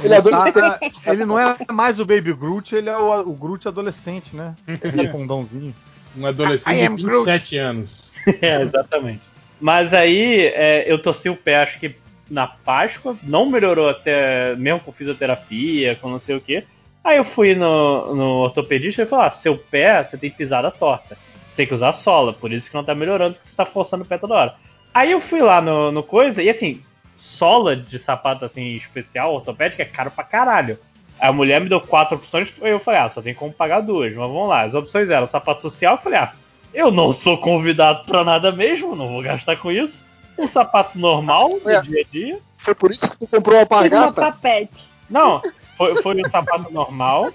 Ele 0.03 0.13
é 0.13 0.21
Tá- 0.21 0.79
ele 1.11 1.25
não 1.25 1.39
é 1.39 1.55
mais 1.71 1.99
o 1.99 2.05
Baby 2.05 2.31
Groot, 2.33 2.75
ele 2.75 2.89
é 2.89 2.95
o, 2.97 3.21
o 3.21 3.33
Groot 3.33 3.67
adolescente, 3.67 4.35
né? 4.35 4.53
Aquele 4.67 5.07
condãozinho. 5.07 5.73
Um 6.15 6.25
adolescente 6.27 6.77
de 6.77 6.85
am 6.85 6.95
27 6.95 7.57
anos. 7.57 8.09
É, 8.41 8.61
exatamente. 8.61 9.21
Mas 9.61 9.93
aí 9.93 10.47
é, 10.47 10.83
eu 10.85 11.01
torci 11.01 11.29
o 11.29 11.35
pé, 11.35 11.63
acho 11.63 11.79
que 11.79 11.95
na 12.29 12.45
Páscoa, 12.45 13.15
não 13.23 13.49
melhorou 13.49 13.89
até, 13.89 14.55
mesmo 14.55 14.81
com 14.81 14.91
fisioterapia, 14.91 15.95
com 15.95 16.09
não 16.09 16.19
sei 16.19 16.35
o 16.35 16.41
que. 16.41 16.63
Aí 17.03 17.17
eu 17.17 17.23
fui 17.23 17.55
no, 17.55 18.13
no 18.15 18.25
ortopedista 18.41 19.01
e 19.01 19.03
ele 19.03 19.09
falou: 19.09 19.25
ah, 19.25 19.31
seu 19.31 19.57
pé, 19.57 20.03
você 20.03 20.17
tem 20.17 20.29
pisada 20.29 20.69
torta. 20.71 21.17
Você 21.47 21.57
tem 21.57 21.67
que 21.67 21.73
usar 21.73 21.93
sola, 21.93 22.33
por 22.33 22.51
isso 22.51 22.69
que 22.69 22.75
não 22.75 22.83
tá 22.83 22.93
melhorando, 22.93 23.33
porque 23.35 23.47
você 23.49 23.55
tá 23.55 23.65
forçando 23.65 24.03
o 24.03 24.07
pé 24.07 24.17
toda 24.17 24.35
hora. 24.35 24.55
Aí 24.93 25.11
eu 25.11 25.19
fui 25.21 25.41
lá 25.41 25.61
no, 25.61 25.91
no 25.91 26.03
coisa, 26.03 26.41
e 26.43 26.49
assim, 26.49 26.81
sola 27.17 27.75
de 27.75 27.99
sapato 27.99 28.45
assim, 28.45 28.73
especial, 28.75 29.33
ortopédica, 29.33 29.81
é 29.83 29.85
caro 29.85 30.11
pra 30.11 30.23
caralho. 30.23 30.77
Aí 31.19 31.27
a 31.29 31.33
mulher 31.33 31.59
me 31.59 31.67
deu 31.69 31.81
quatro 31.81 32.15
opções, 32.17 32.51
eu 32.61 32.79
falei, 32.79 33.01
ah, 33.01 33.09
só 33.09 33.21
tem 33.21 33.33
como 33.33 33.51
pagar 33.51 33.81
duas, 33.81 34.13
mas 34.15 34.27
vamos 34.27 34.47
lá. 34.47 34.61
As 34.61 34.73
opções 34.73 35.09
eram 35.09 35.27
sapato 35.27 35.61
social, 35.61 35.95
eu 35.95 36.01
falei, 36.01 36.19
ah, 36.19 36.31
eu 36.73 36.91
não 36.91 37.11
sou 37.11 37.37
convidado 37.37 38.05
pra 38.05 38.23
nada 38.23 38.51
mesmo, 38.51 38.95
não 38.95 39.09
vou 39.09 39.21
gastar 39.21 39.57
com 39.57 39.71
isso. 39.71 40.05
Um 40.37 40.47
sapato 40.47 40.97
normal, 40.97 41.49
do 41.49 41.69
É. 41.69 41.81
dia 41.81 42.01
a 42.01 42.11
dia. 42.11 42.39
Foi 42.57 42.73
por 42.75 42.91
isso 42.91 43.09
que 43.11 43.17
tu 43.17 43.27
comprou 43.27 43.57
uma 43.57 43.65
Fiz 43.83 43.91
uma 43.91 44.05
alpargata? 44.05 44.13
papete. 44.37 44.87
Não, 45.09 45.41
foi, 45.79 46.01
foi 46.01 46.21
um 46.21 46.29
sapato 46.29 46.73
normal. 46.73 47.31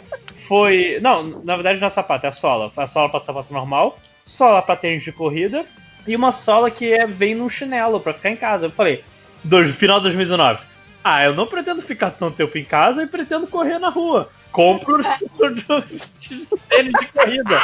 Foi. 0.46 0.98
Não, 1.00 1.22
na 1.42 1.56
verdade 1.56 1.80
não 1.80 1.86
é 1.86 1.90
sapato, 1.90 2.26
é 2.26 2.28
a 2.28 2.32
sola. 2.32 2.70
A 2.76 2.86
sola 2.86 3.08
pra 3.08 3.20
sapato 3.20 3.50
normal, 3.50 3.98
sola 4.26 4.60
pra 4.60 4.76
tênis 4.76 5.02
de 5.02 5.10
corrida 5.10 5.64
e 6.06 6.14
uma 6.14 6.30
sola 6.30 6.70
que 6.70 6.92
é, 6.92 7.06
vem 7.06 7.34
num 7.34 7.48
chinelo 7.48 7.98
pra 7.98 8.12
ficar 8.12 8.28
em 8.28 8.36
casa. 8.36 8.66
Eu 8.66 8.70
falei, 8.70 9.02
do, 9.42 9.64
final 9.72 9.96
de 9.96 10.04
2019. 10.04 10.60
Ah, 11.02 11.24
eu 11.24 11.34
não 11.34 11.46
pretendo 11.46 11.80
ficar 11.80 12.10
tanto 12.10 12.36
tempo 12.36 12.58
em 12.58 12.64
casa 12.64 13.02
e 13.02 13.06
pretendo 13.06 13.46
correr 13.46 13.78
na 13.78 13.88
rua. 13.88 14.28
Compro 14.52 15.00
o 15.00 15.02
tênis 16.68 16.92
de 17.00 17.06
corrida. 17.06 17.62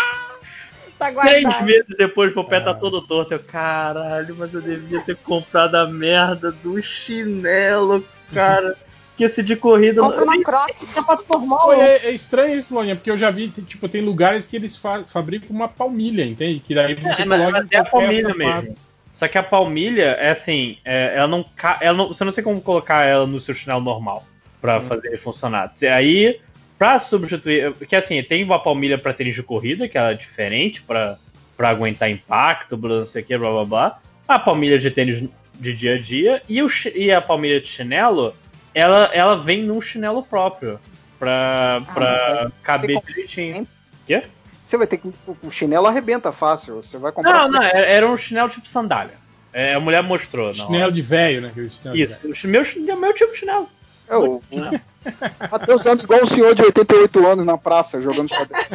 Tá 0.99 1.13
Três 1.13 1.63
meses 1.63 1.97
depois, 1.97 2.35
meu 2.35 2.45
pé 2.45 2.61
tá 2.61 2.73
todo 2.73 3.03
torto. 3.03 3.35
Eu, 3.35 3.41
caralho, 3.41 4.35
mas 4.39 4.55
eu 4.55 4.63
devia 4.63 5.01
ter 5.03 5.17
comprado 5.17 5.75
a 5.75 5.87
merda 5.87 6.51
do 6.51 6.81
chinelo, 6.83 8.03
cara. 8.33 8.77
Que 9.21 9.25
esse 9.25 9.43
de 9.43 9.55
corrida 9.55 10.01
Compra 10.01 10.25
uma 10.25 10.43
croque. 10.43 10.87
sapato 10.95 11.25
normal. 11.29 11.59
Pô, 11.61 11.73
é, 11.75 11.97
é 12.07 12.11
estranho 12.11 12.59
isso, 12.59 12.75
Loninha, 12.75 12.97
porque 12.97 13.11
eu 13.11 13.19
já 13.19 13.31
vi, 13.31 13.49
tipo, 13.49 13.87
tem 13.87 14.01
lugares 14.01 14.47
que 14.47 14.57
eles 14.57 14.79
fa- 14.79 15.05
fabricam 15.07 15.51
uma 15.55 15.69
palmilha, 15.69 16.25
entende? 16.25 16.59
Que 16.61 16.75
daí 16.75 16.95
você 16.95 17.21
É, 17.21 17.25
mas, 17.27 17.39
coloca 17.39 17.59
mas 17.59 17.71
em 17.71 17.75
é 17.75 17.79
a 17.79 17.85
palmilha 17.85 18.23
sapato. 18.23 18.39
mesmo. 18.39 18.77
Só 19.13 19.29
que 19.29 19.37
a 19.37 19.43
palmilha 19.43 20.17
é 20.19 20.31
assim, 20.31 20.79
é, 20.83 21.13
ela 21.17 21.29
não, 21.29 21.45
ela 21.83 21.99
não. 21.99 22.09
Você 22.09 22.25
não 22.25 22.33
sei 22.33 22.43
como 22.43 22.63
colocar 22.63 23.05
ela 23.05 23.27
no 23.27 23.39
seu 23.39 23.55
chinelo 23.55 23.83
normal 23.83 24.25
pra 24.59 24.81
fazer 24.81 25.09
ele 25.09 25.19
funcionar. 25.19 25.71
Aí, 25.95 26.41
pra 26.79 26.99
substituir. 26.99 27.75
Porque 27.75 27.95
assim, 27.95 28.23
tem 28.23 28.43
uma 28.43 28.59
palmilha 28.59 28.97
pra 28.97 29.13
tênis 29.13 29.35
de 29.35 29.43
corrida, 29.43 29.87
que 29.87 29.99
ela 29.99 30.13
é 30.13 30.15
diferente 30.15 30.81
pra, 30.81 31.19
pra 31.59 31.69
aguentar 31.69 32.09
impacto, 32.11 32.75
blá, 32.75 33.01
não 33.01 33.05
sei 33.05 33.21
o 33.21 33.25
que, 33.27 33.37
blá 33.37 33.51
blá 33.51 33.65
blá. 33.67 33.99
A 34.27 34.39
palmilha 34.39 34.79
de 34.79 34.91
tênis 34.91 35.23
de 35.57 35.73
dia 35.75 35.97
a 35.97 36.01
dia 36.01 36.41
e, 36.49 36.63
o, 36.63 36.69
e 36.95 37.13
a 37.13 37.21
palmilha 37.21 37.61
de 37.61 37.67
chinelo, 37.69 38.35
ela, 38.75 39.11
ela 39.13 39.37
vem 39.37 39.65
num 39.65 39.81
chinelo 39.81 40.23
próprio. 40.23 40.79
Pra, 41.19 41.83
pra 41.93 42.41
mas 42.45 42.55
aí 42.55 42.63
caber 42.63 43.03
direitinho. 43.07 43.69
Quê? 44.07 44.23
Você 44.65 44.77
vai 44.79 44.87
ter 44.87 44.97
que. 44.97 45.13
O 45.43 45.51
chinelo 45.51 45.87
arrebenta 45.87 46.33
fácil. 46.33 46.77
Você 46.77 46.97
vai 46.97 47.13
comprar. 47.13 47.41
Não, 47.43 47.49
não, 47.51 47.63
era 47.63 47.79
era 47.81 48.09
um 48.09 48.17
chinelo 48.17 48.49
tipo 48.49 48.67
sandália. 48.69 49.15
É, 49.53 49.75
a 49.75 49.81
mulher 49.81 50.03
mostrou. 50.03 50.47
não. 50.47 50.55
Chinelo 50.55 50.93
de 50.93 51.03
velho, 51.03 51.41
né? 51.43 51.53
Chinelo 51.69 51.97
Isso, 51.97 52.27
o 52.27 52.49
meu, 52.49 52.63
meu 52.99 53.13
tipo 53.13 53.33
de 53.33 53.39
chinelo. 53.41 53.69
É, 54.09 54.17
o, 54.17 54.41
Matheus 55.51 55.87
anda 55.87 56.03
igual 56.03 56.23
um 56.23 56.27
senhor 56.27 56.55
de 56.55 56.63
88 56.63 57.27
anos 57.27 57.45
na 57.47 57.59
praça 57.59 58.01
jogando 58.01 58.29
xadrez. 58.29 58.67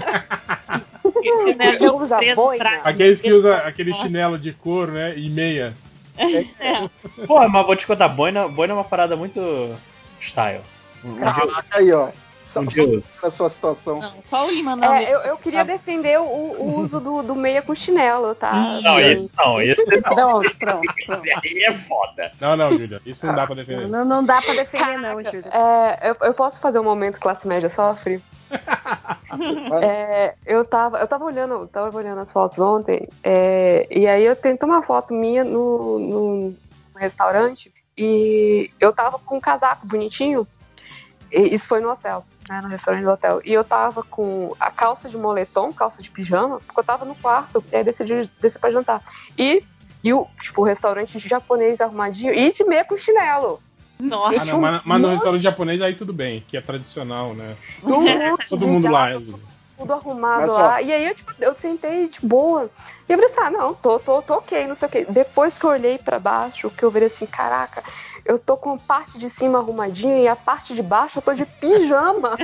Tra- 2.58 2.81
Aqueles 2.83 3.22
que 3.22 3.31
usa 3.33 3.58
aquele 3.58 3.94
chinelo 3.94 4.38
de 4.38 4.51
couro, 4.53 4.92
né? 4.92 5.13
E 5.17 5.29
meia. 5.29 5.74
É. 6.17 6.90
Pô, 7.26 7.48
mas 7.48 7.65
vou 7.65 7.76
te 7.76 7.85
contar, 7.85 8.08
boina, 8.08 8.48
boina 8.48 8.74
é 8.74 8.76
uma 8.76 8.83
parada 8.83 9.15
muito 9.15 9.76
style. 10.22 10.62
Um 11.03 11.14
dia, 11.14 11.24
Caraca, 11.26 11.78
aí, 11.78 11.92
ó. 11.92 12.10
Só, 12.46 12.62
um 12.62 13.03
a 13.22 13.31
sua 13.31 13.49
situação. 13.49 13.99
Não, 13.99 14.14
só 14.24 14.48
o 14.48 14.49
Lima 14.49 14.78
não. 14.78 14.94
É, 14.94 15.14
eu, 15.14 15.19
eu 15.19 15.38
queria 15.38 15.65
defender 15.65 16.17
o, 16.17 16.24
o 16.24 16.80
uso 16.80 17.01
do, 17.01 17.22
do 17.22 17.35
meia 17.35 17.62
com 17.62 17.76
chinelo, 17.76 18.33
tá? 18.33 18.80
Não, 18.81 18.98
esse 18.98 19.30
não, 19.38 19.62
esse 19.62 19.85
não. 19.85 20.01
Pronto, 20.01 20.56
pronto, 20.58 20.94
pronto. 21.06 21.26
Esse 21.26 21.33
aí 21.33 21.64
é 21.64 21.74
foda. 21.74 22.31
Não, 22.40 22.56
não, 22.56 22.78
Júlia. 22.78 23.01
Isso 23.06 23.28
não 23.28 23.35
dá 23.35 23.46
pra 23.46 23.56
defender. 23.56 23.88
Não, 23.90 24.06
não 24.06 24.26
dá 24.26 24.42
pra 24.42 24.53
defender, 24.53 24.98
não, 24.98 25.22
Júlia. 25.22 25.49
É, 25.51 26.12
eu, 26.12 26.15
eu 26.22 26.33
posso 26.33 26.62
fazer 26.62 26.80
um 26.80 26.83
momento 26.83 27.19
classe 27.19 27.46
média 27.46 27.69
sofre? 27.69 28.22
É, 29.81 30.35
eu 30.45 30.63
tava, 30.63 30.99
eu 30.99 31.08
tava 31.08 31.26
olhando, 31.26 31.67
tava 31.67 31.97
olhando 31.97 32.22
as 32.22 32.31
fotos 32.31 32.58
ontem, 32.60 33.08
é, 33.24 33.88
e 33.92 34.08
aí 34.08 34.24
eu 34.24 34.35
tentei 34.35 34.67
uma 34.67 34.81
foto 34.81 35.13
minha 35.13 35.44
no, 35.44 35.99
no 35.99 36.56
restaurante 36.95 37.74
e 37.97 38.69
eu 38.79 38.94
tava 38.94 39.19
com 39.19 39.38
um 39.38 39.42
casaco 39.42 39.85
bonitinho. 39.85 40.47
Isso 41.31 41.67
foi 41.67 41.81
no 41.81 41.90
hotel, 41.90 42.24
né, 42.47 42.61
no 42.61 42.69
restaurante 42.69 43.03
do 43.03 43.11
hotel. 43.11 43.42
E 43.44 43.51
eu 43.51 43.63
tava 43.63 44.03
com 44.03 44.56
a 44.60 44.72
calça 44.72 45.10
de 45.10 45.17
moletom, 45.17 45.74
calça 45.74 46.01
de 46.01 46.10
pijama, 46.10 46.60
porque 46.61 46.79
eu 46.79 46.83
tava 46.83 47.03
no 47.03 47.15
quarto, 47.15 47.63
e 47.72 47.76
aí 47.76 47.83
decidi 47.83 48.29
descer 48.40 48.60
pra 48.60 48.72
jantar. 48.72 49.01
E, 49.38 49.63
e 50.03 50.13
o, 50.13 50.26
tipo, 50.42 50.61
o 50.61 50.65
restaurante 50.65 51.19
japonês 51.19 51.81
arrumadinho 51.81 52.33
e 52.33 52.53
de 52.53 52.63
meia 52.63 52.85
com 52.85 52.97
chinelo. 52.97 53.60
Nossa. 53.99 54.42
Ah, 54.42 54.45
não, 54.45 54.60
mas, 54.60 54.81
mas 54.83 55.01
no 55.01 55.10
restaurante 55.10 55.42
japonês 55.42 55.81
aí 55.81 55.95
tudo 55.95 56.13
bem, 56.13 56.44
que 56.47 56.58
é 56.58 56.61
tradicional, 56.61 57.33
né? 57.33 57.56
Todo 58.49 58.67
mundo 58.67 58.90
lá 58.90 59.15
usa. 59.15 59.40
tudo 59.78 59.94
arrumado 59.94 60.51
lá. 60.51 60.81
E 60.81 60.92
aí 60.92 61.06
eu, 61.08 61.15
tipo, 61.15 61.33
eu 61.40 61.56
sentei 61.56 62.08
de 62.10 62.19
boa. 62.26 62.69
E 63.08 63.13
eu 63.13 63.17
falei 63.17 63.31
assim, 63.31 63.40
ah, 63.42 63.51
não, 63.51 63.74
tô, 63.74 63.99
tô, 63.99 64.22
tô 64.22 64.35
ok, 64.35 64.67
não 64.67 64.76
sei 64.76 64.88
o 64.88 64.92
que. 64.92 65.06
Depois 65.06 65.58
que 65.58 65.65
eu 65.65 65.69
olhei 65.69 65.97
pra 65.97 66.19
baixo, 66.19 66.69
que 66.69 66.83
eu 66.83 66.92
virei 66.92 67.08
assim, 67.08 67.26
caraca, 67.26 67.83
Eu 68.26 68.40
tô 68.40 68.58
com 68.58 68.74
a 68.74 68.78
parte 68.78 69.17
de 69.17 69.29
cima 69.29 69.60
arrumadinha 69.60 70.17
e 70.17 70.28
a 70.28 70.35
parte 70.35 70.74
de 70.74 70.81
baixo 70.81 71.19
eu 71.19 71.22
tô 71.22 71.33
de 71.33 71.45
pijama. 71.45 72.35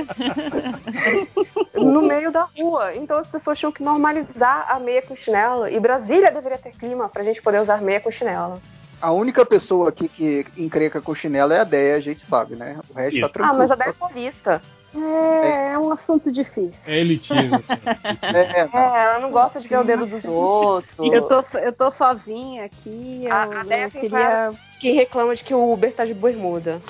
no 1.74 2.02
meio 2.02 2.30
da 2.30 2.46
rua. 2.56 2.94
Então 2.94 3.18
as 3.18 3.26
pessoas 3.26 3.58
tinham 3.58 3.72
que 3.72 3.82
normalizar 3.82 4.66
a 4.70 4.78
meia 4.78 5.02
com 5.02 5.16
chinelo. 5.16 5.68
E 5.68 5.78
Brasília 5.80 6.30
deveria 6.30 6.58
ter 6.58 6.72
clima 6.72 7.08
pra 7.08 7.24
gente 7.24 7.42
poder 7.42 7.60
usar 7.60 7.82
meia 7.82 8.00
com 8.00 8.10
chinelo. 8.10 8.62
A 9.02 9.10
única 9.10 9.44
pessoa 9.44 9.88
aqui 9.88 10.08
que 10.08 10.46
encrenca 10.56 11.00
com 11.00 11.12
chinelo 11.14 11.52
é 11.52 11.58
a 11.60 11.64
Deia, 11.64 11.96
a 11.96 12.00
gente 12.00 12.22
sabe, 12.22 12.54
né? 12.54 12.78
O 12.88 12.94
resto 12.94 13.20
tá 13.20 13.26
Ah, 13.26 13.30
tranquilo. 13.30 13.58
mas 13.58 13.70
a 13.70 13.74
Deia 13.74 13.90
é 13.90 13.92
paulista. 13.92 14.62
É, 14.94 15.72
é 15.72 15.78
um 15.78 15.90
assunto 15.90 16.30
difícil. 16.30 16.72
É 16.86 16.98
elitismo. 16.98 17.62
É, 18.22 18.60
É, 18.60 18.68
ela 19.04 19.18
não 19.18 19.30
gosta 19.30 19.60
de 19.60 19.66
ver 19.66 19.78
o 19.78 19.84
dedo 19.84 20.06
dos 20.06 20.24
outros. 20.24 21.12
Eu 21.12 21.22
tô, 21.22 21.58
eu 21.58 21.72
tô 21.72 21.90
sozinha 21.90 22.64
aqui. 22.66 23.22
Eu, 23.24 23.32
A, 23.32 23.42
a 23.42 23.64
Deia 23.64 23.90
queria. 23.90 24.52
que 24.78 24.92
reclama 24.92 25.34
de 25.34 25.42
que 25.42 25.52
o 25.54 25.72
Uber 25.72 25.92
tá 25.92 26.04
de 26.04 26.14
bermuda. 26.14 26.80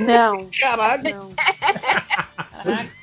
Não. 0.00 0.48
Caralho. 0.60 1.02
Não. 2.64 3.01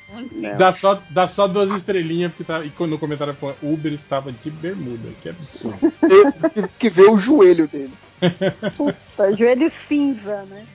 Dá 0.58 0.74
só, 0.74 1.02
dá 1.10 1.28
só 1.28 1.48
duas 1.48 1.72
estrelinhas, 1.72 2.32
porque 2.32 2.44
tá, 2.44 2.64
e 2.66 2.70
quando 2.72 2.92
no 2.92 3.00
comentário 3.00 3.34
falou 3.36 3.56
Uber 3.62 3.94
estava 3.94 4.32
de 4.32 4.50
bermuda. 4.50 5.10
Que 5.22 5.30
absurdo. 5.30 5.78
Tive 6.54 6.68
que 6.80 6.90
ver 6.90 7.10
o 7.10 7.18
joelho 7.18 7.68
dele. 7.68 7.94
Puta, 8.76 9.36
joelho 9.36 9.72
cinza, 9.76 10.44
né? 10.50 10.66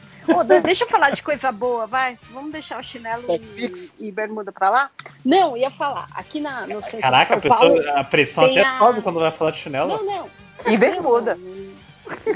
De- 0.46 0.60
deixa 0.60 0.84
eu 0.84 0.88
falar 0.88 1.10
de 1.10 1.22
coisa 1.22 1.52
boa, 1.52 1.86
vai. 1.86 2.18
Vamos 2.32 2.50
deixar 2.50 2.80
o 2.80 2.82
chinelo 2.82 3.24
e, 3.28 4.06
e 4.06 4.10
bermuda 4.10 4.50
pra 4.50 4.70
lá? 4.70 4.90
Não, 5.22 5.54
ia 5.56 5.70
falar. 5.70 6.08
Aqui 6.14 6.40
na, 6.40 6.66
no 6.66 6.80
centro 6.82 7.00
Caraca, 7.00 7.34
a, 7.34 7.36
de 7.38 7.46
São 7.46 7.56
Paulo. 7.56 7.74
pessoa, 7.76 8.00
a 8.00 8.04
pressão 8.04 8.44
até 8.46 8.60
a- 8.62 8.78
sobe 8.78 9.02
quando 9.02 9.20
vai 9.20 9.30
falar 9.30 9.50
de 9.50 9.58
chinelo. 9.58 9.88
Não, 9.88 10.04
não. 10.04 10.30
E 10.66 10.76
bermuda. 10.78 11.38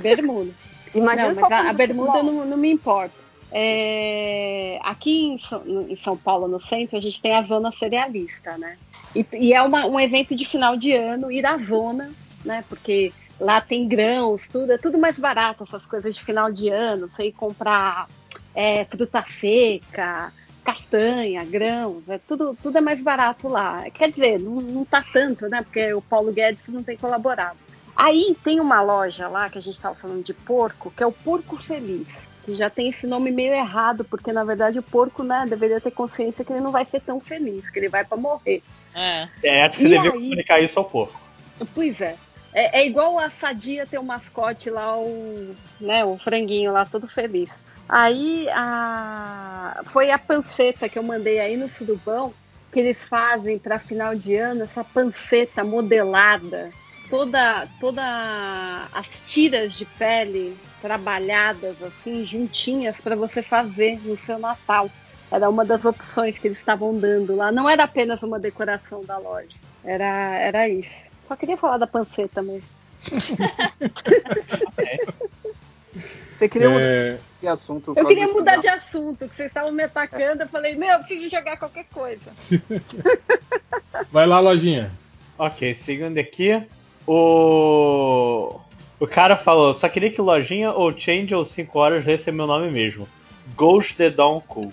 Bermuda. 0.02 0.50
Imagina 0.94 1.32
não, 1.32 1.44
a, 1.50 1.70
a 1.70 1.72
bermuda 1.72 2.22
não, 2.22 2.44
não 2.44 2.56
me 2.56 2.70
importa. 2.70 3.14
É, 3.50 4.78
aqui 4.82 5.24
em 5.26 5.38
São, 5.38 5.62
em 5.66 5.96
São 5.96 6.16
Paulo, 6.16 6.48
no 6.48 6.60
centro, 6.60 6.96
a 6.96 7.00
gente 7.00 7.20
tem 7.20 7.34
a 7.34 7.42
zona 7.42 7.72
cerealista, 7.72 8.56
né? 8.58 8.76
E, 9.14 9.26
e 9.32 9.52
é 9.54 9.62
uma- 9.62 9.86
um 9.86 9.98
evento 9.98 10.34
de 10.36 10.44
final 10.44 10.76
de 10.76 10.92
ano 10.92 11.30
ir 11.32 11.44
à 11.46 11.56
zona, 11.58 12.10
né? 12.44 12.64
Porque 12.68 13.12
lá 13.40 13.60
tem 13.60 13.88
grãos, 13.88 14.48
tudo, 14.48 14.72
é 14.72 14.78
tudo 14.78 14.98
mais 14.98 15.16
barato, 15.18 15.64
essas 15.64 15.84
coisas 15.86 16.14
de 16.14 16.22
final 16.22 16.52
de 16.52 16.68
ano, 16.68 17.08
você 17.08 17.24
ir 17.24 17.32
comprar 17.32 18.06
é, 18.54 18.84
fruta 18.84 19.24
seca, 19.40 20.32
castanha, 20.64 21.44
grãos, 21.44 22.06
é 22.08 22.18
tudo, 22.18 22.56
tudo 22.62 22.76
é 22.76 22.80
mais 22.80 23.00
barato 23.00 23.48
lá. 23.48 23.88
Quer 23.90 24.10
dizer, 24.10 24.40
não, 24.40 24.56
não 24.60 24.84
tá 24.84 25.02
tanto, 25.12 25.48
né? 25.48 25.62
Porque 25.62 25.92
o 25.94 26.02
Paulo 26.02 26.32
Guedes 26.32 26.60
não 26.68 26.82
tem 26.82 26.96
colaborado. 26.96 27.56
Aí 27.96 28.36
tem 28.44 28.60
uma 28.60 28.80
loja 28.82 29.26
lá 29.28 29.48
que 29.48 29.58
a 29.58 29.60
gente 29.60 29.74
estava 29.74 29.94
falando 29.94 30.22
de 30.22 30.34
porco, 30.34 30.92
que 30.94 31.02
é 31.02 31.06
o 31.06 31.12
Porco 31.12 31.56
Feliz, 31.56 32.06
que 32.48 32.54
já 32.54 32.70
tem 32.70 32.88
esse 32.88 33.06
nome 33.06 33.30
meio 33.30 33.52
errado, 33.52 34.04
porque 34.04 34.32
na 34.32 34.42
verdade 34.42 34.78
o 34.78 34.82
porco, 34.82 35.22
né, 35.22 35.44
deveria 35.46 35.80
ter 35.82 35.90
consciência 35.90 36.42
que 36.42 36.50
ele 36.50 36.62
não 36.62 36.72
vai 36.72 36.86
ser 36.86 37.02
tão 37.02 37.20
feliz, 37.20 37.68
que 37.68 37.78
ele 37.78 37.90
vai 37.90 38.04
para 38.06 38.16
morrer. 38.16 38.62
É. 38.94 39.28
É, 39.42 39.64
acho 39.64 39.76
que 39.76 39.84
E 39.84 39.88
você 39.88 39.94
devia 39.96 40.10
aí? 40.10 40.18
comunicar 40.18 40.60
isso 40.60 40.78
ao 40.78 40.84
porco. 40.86 41.20
Pois 41.74 42.00
é. 42.00 42.16
É, 42.54 42.80
é 42.80 42.86
igual 42.86 43.18
a 43.18 43.28
Sadia 43.28 43.86
ter 43.86 43.98
o 43.98 44.02
mascote 44.02 44.70
lá, 44.70 44.96
o, 44.96 45.54
né, 45.78 46.06
o 46.06 46.16
franguinho 46.16 46.72
lá, 46.72 46.86
todo 46.86 47.06
feliz. 47.06 47.50
Aí 47.86 48.48
a... 48.50 49.82
foi 49.86 50.10
a 50.10 50.18
panceta 50.18 50.88
que 50.88 50.98
eu 50.98 51.02
mandei 51.02 51.40
aí 51.40 51.54
no 51.54 51.68
Surubão, 51.68 52.32
que 52.72 52.80
eles 52.80 53.06
fazem 53.06 53.58
para 53.58 53.78
final 53.78 54.14
de 54.14 54.36
ano, 54.36 54.62
essa 54.62 54.82
panceta 54.82 55.62
modelada, 55.62 56.70
toda, 57.08 57.66
toda 57.80 58.02
as 58.92 59.20
tiras 59.22 59.72
de 59.72 59.84
pele 59.84 60.56
trabalhadas 60.80 61.76
assim, 61.82 62.24
juntinhas 62.24 62.96
para 62.96 63.16
você 63.16 63.42
fazer 63.42 63.98
no 64.04 64.16
seu 64.16 64.38
Natal. 64.38 64.90
Era 65.30 65.48
uma 65.50 65.64
das 65.64 65.84
opções 65.84 66.38
que 66.38 66.48
eles 66.48 66.58
estavam 66.58 66.98
dando 66.98 67.36
lá. 67.36 67.52
Não 67.52 67.68
era 67.68 67.84
apenas 67.84 68.22
uma 68.22 68.38
decoração 68.38 69.04
da 69.04 69.18
loja. 69.18 69.48
Era, 69.84 70.38
era 70.38 70.68
isso. 70.68 70.88
Só 71.26 71.36
queria 71.36 71.56
falar 71.56 71.76
da 71.76 71.86
panceta 71.86 72.42
mesmo. 72.42 72.62
Você 76.38 76.48
queria 76.48 76.68
É. 76.68 76.70
mudar 76.70 77.18
de 77.40 77.48
assunto. 77.48 77.92
Eu 77.96 78.06
queria 78.06 78.28
mudar 78.28 78.56
de 78.56 78.68
assunto, 78.68 79.28
que 79.28 79.36
vocês 79.36 79.48
estavam 79.48 79.72
me 79.72 79.82
atacando. 79.82 80.44
Eu 80.44 80.48
falei, 80.48 80.76
meu, 80.76 80.88
eu 80.88 80.98
preciso 81.00 81.28
jogar 81.28 81.56
qualquer 81.56 81.84
coisa. 81.92 82.30
Vai 84.12 84.26
lá, 84.26 84.38
lojinha. 84.38 84.92
Ok, 85.36 85.74
seguindo 85.74 86.16
aqui. 86.18 86.62
O. 87.10 88.60
O 89.00 89.06
cara 89.06 89.36
falou, 89.36 89.72
só 89.74 89.88
queria 89.88 90.10
que 90.10 90.20
Lojinha 90.20 90.72
ou 90.72 90.90
Change 90.96 91.32
ou 91.34 91.44
5 91.44 91.78
horas 91.78 92.04
lesse 92.04 92.30
meu 92.32 92.46
nome 92.48 92.68
mesmo. 92.70 93.08
Ghost 93.56 93.94
the 93.96 94.10
Dawn 94.10 94.40
Cool. 94.40 94.72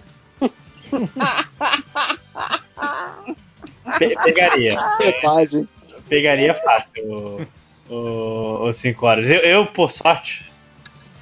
Pe- 3.99 4.15
pegaria. 4.23 4.75
Bobagem. 5.21 5.67
Pegaria 6.09 6.53
fácil 6.55 7.47
o 7.89 8.71
5 8.73 9.05
horas. 9.05 9.29
Eu, 9.29 9.39
eu, 9.41 9.65
por 9.67 9.91
sorte, 9.91 10.43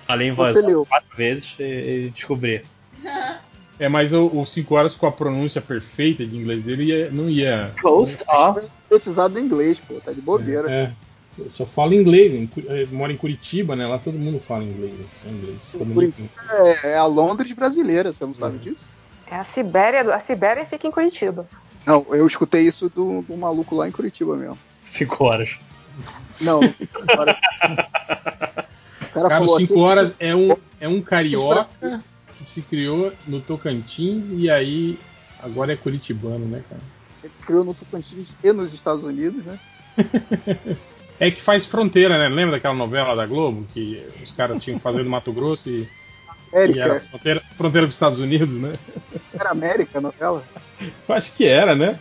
falei 0.08 0.30
em 0.30 0.32
voz 0.32 0.54
Você 0.54 0.60
alta 0.60 0.68
leu. 0.70 0.86
quatro 0.86 1.16
vezes 1.16 1.56
e, 1.60 1.64
e 1.64 2.10
descobri. 2.14 2.64
É, 3.80 3.90
mas 3.90 4.14
o 4.14 4.46
5 4.46 4.76
horas 4.76 4.96
com 4.96 5.08
a 5.08 5.12
pronúncia 5.12 5.60
perfeita 5.60 6.26
de 6.26 6.38
inglês 6.38 6.64
dele 6.64 6.84
ia- 6.86 7.10
não 7.12 7.30
ia. 7.30 7.72
Ghost 7.82 8.24
of. 8.30 8.62
Precisado 8.88 9.38
em 9.40 9.44
inglês, 9.44 9.80
pô, 9.80 9.96
tá 10.04 10.12
de 10.12 10.22
bobeira. 10.22 10.70
É. 10.72 10.92
Eu 11.38 11.50
só 11.50 11.66
falo 11.66 11.94
inglês. 11.96 12.48
eu 12.56 12.88
moro 12.92 13.12
em 13.12 13.18
Curitiba, 13.18 13.76
né? 13.76 13.88
Lá 13.88 13.98
todo 13.98 14.14
mundo 14.20 14.40
fala 14.40 14.64
inglês. 14.64 14.94
né? 14.94 15.06
Só 15.60 15.80
inglês. 15.80 16.14
É, 16.84 16.92
é 16.92 16.98
a 16.98 17.06
Londres 17.06 17.52
brasileira, 17.54 18.14
você 18.14 18.24
não 18.24 18.36
sabe 18.36 18.60
disso? 18.60 18.86
É 19.30 19.36
a 19.38 19.44
Sibéria, 19.46 20.02
a 20.14 20.20
Sibéria 20.22 20.64
fica 20.66 20.86
em 20.88 20.92
Curitiba. 20.92 21.48
Não, 21.88 22.06
eu 22.12 22.28
escutei 22.28 22.62
isso 22.68 22.88
do, 22.90 23.24
do 23.24 23.36
maluco 23.36 23.76
lá 23.76 23.88
em 23.88 23.92
Curitiba 23.92 24.36
mesmo. 24.36 24.58
5 24.84 25.24
horas. 25.24 25.58
Não, 26.42 26.60
agora- 27.10 27.38
o 27.64 27.66
cara, 27.66 28.68
Cara, 29.14 29.30
falou 29.40 29.56
o 29.56 29.60
5 29.60 29.74
aqui- 29.74 29.82
horas 29.82 30.14
é 30.20 30.36
um, 30.36 30.56
é 30.80 30.88
um 30.88 31.02
carioca 31.02 31.68
se 32.44 32.62
criou 32.62 33.14
no 33.28 33.40
Tocantins 33.40 34.26
e 34.32 34.50
aí 34.50 35.00
agora 35.40 35.74
é 35.74 35.76
curitibano, 35.76 36.46
né, 36.46 36.64
cara? 36.70 36.82
Ele 37.24 37.34
criou 37.46 37.64
no 37.64 37.74
Tocantins 37.74 38.28
e 38.44 38.52
nos 38.52 38.74
Estados 38.74 39.04
Unidos, 39.04 39.44
né? 39.46 39.60
É 41.20 41.30
que 41.30 41.42
faz 41.42 41.66
fronteira, 41.66 42.18
né? 42.18 42.28
Lembra 42.28 42.58
daquela 42.58 42.74
novela 42.74 43.16
da 43.16 43.26
Globo 43.26 43.66
que 43.74 44.04
os 44.22 44.32
caras 44.32 44.62
tinham 44.62 44.78
que 44.78 44.84
fazer 44.84 45.04
no 45.04 45.10
Mato 45.10 45.32
Grosso 45.32 45.70
e, 45.70 45.84
e 45.84 45.88
Érica, 46.52 46.80
era 46.82 47.00
fronteira, 47.00 47.42
fronteira 47.56 47.88
com 47.88 47.90
os 47.90 47.96
Estados 47.96 48.20
Unidos, 48.20 48.56
né? 48.56 48.74
era 49.40 49.52
América 49.52 50.00
a 50.00 50.02
novela? 50.02 50.44
Eu 51.08 51.16
acho 51.16 51.34
que 51.36 51.46
era, 51.46 51.76
né? 51.76 51.98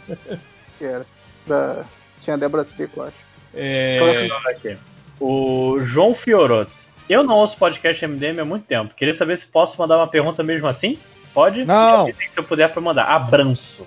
Que 0.79 0.85
era. 0.85 1.07
Da... 1.47 1.85
Tinha 2.23 2.35
a 2.35 2.39
Débora 2.39 2.65
Seco, 2.65 3.03
acho. 3.03 3.17
É, 3.55 4.29
Aqui. 4.47 4.77
O 5.21 5.79
João 5.85 6.15
Fioroto. 6.15 6.73
Eu 7.09 7.23
não 7.23 7.37
ouço 7.37 7.57
podcast 7.57 8.07
MDM 8.07 8.41
há 8.41 8.45
muito 8.45 8.65
tempo. 8.65 8.95
Queria 8.95 9.15
saber 9.15 9.37
se 9.37 9.47
posso 9.47 9.79
mandar 9.79 9.97
uma 9.97 10.07
pergunta 10.07 10.43
mesmo 10.43 10.67
assim? 10.67 10.99
Pode? 11.35 11.65
Não. 11.65 12.07
Se 12.07 12.15
eu 12.37 12.45
puder 12.45 12.69
pra 12.71 12.81
mandar. 12.81 13.05
Abranço. 13.05 13.87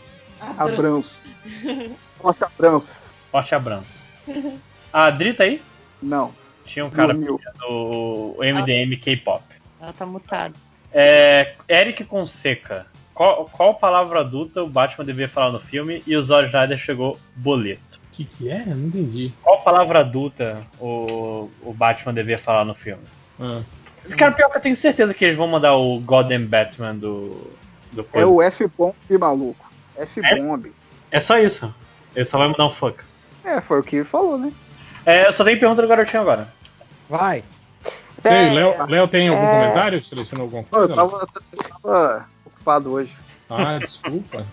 Abranço. 0.58 1.16
Nossa, 2.24 2.46
Abranço. 2.46 2.96
Forte 3.32 3.54
abranço. 3.54 3.94
A 4.92 5.06
Adri 5.06 5.34
tá 5.34 5.44
aí? 5.44 5.62
Não. 6.02 6.34
Tinha 6.66 6.86
um 6.86 6.90
cara 6.90 7.14
do 7.14 8.36
MDM 8.40 8.96
K-pop. 8.98 9.44
Ela 9.80 9.94
tá 9.94 10.06
mutada. 10.06 10.54
É, 10.92 11.56
Eric 11.70 12.06
Conseca. 12.06 12.88
Qual, 13.14 13.46
qual 13.46 13.76
palavra 13.76 14.22
adulta 14.22 14.64
o 14.64 14.70
Batman 14.70 15.06
devia 15.06 15.28
falar 15.28 15.52
no 15.52 15.60
filme 15.60 16.02
e 16.08 16.16
o 16.16 16.24
Zod 16.24 16.48
Snyder 16.48 16.78
chegou 16.78 17.20
boleto? 17.36 17.95
O 18.16 18.18
que, 18.18 18.24
que 18.24 18.50
é? 18.50 18.62
Eu 18.62 18.76
não 18.78 18.88
entendi. 18.88 19.34
Qual 19.44 19.62
palavra 19.62 20.00
adulta 20.00 20.62
o, 20.80 21.50
o 21.62 21.74
Batman 21.74 22.14
devia 22.14 22.38
falar 22.38 22.64
no 22.64 22.74
filme? 22.74 23.04
Ah. 23.38 23.62
Cara, 24.18 24.32
pior 24.32 24.50
que 24.50 24.58
eu 24.58 24.62
tenho 24.62 24.76
certeza 24.76 25.14
que 25.14 25.26
eles 25.26 25.36
vão 25.38 25.48
mandar 25.50 25.76
o 25.76 26.00
Golden 26.00 26.46
Batman 26.46 26.96
do. 26.96 27.52
do 27.92 28.02
É 28.02 28.04
coisa. 28.04 28.28
o 28.28 28.42
F-Bomb, 28.42 28.96
maluco. 29.20 29.70
F-Bomb. 29.98 30.72
É 31.12 31.20
só 31.20 31.38
isso. 31.38 31.74
Ele 32.16 32.24
só 32.24 32.38
vai 32.38 32.48
mandar 32.48 32.68
um 32.68 32.70
fuck. 32.70 33.04
É, 33.44 33.60
foi 33.60 33.82
o 33.82 33.84
que 33.84 33.98
ele 33.98 34.06
falou, 34.06 34.38
né? 34.38 34.54
É, 35.06 35.28
eu 35.28 35.34
só 35.34 35.44
tenho 35.44 35.60
pergunta 35.60 35.82
do 35.82 35.88
garotinho 35.90 36.22
agora. 36.22 36.48
Vai. 37.10 37.44
Sei, 38.22 38.50
Léo, 38.54 38.86
Léo 38.88 39.08
tem 39.10 39.28
algum 39.28 39.44
é. 39.44 39.60
comentário? 39.60 40.02
Selecionou 40.02 40.46
alguma 40.46 40.66
Não, 40.72 40.82
eu 40.82 40.88
coisa? 40.88 40.96
tava, 40.96 41.28
eu 41.52 41.64
tava 41.64 42.26
ocupado 42.46 42.92
hoje. 42.94 43.14
Ah, 43.50 43.78
desculpa. 43.78 44.46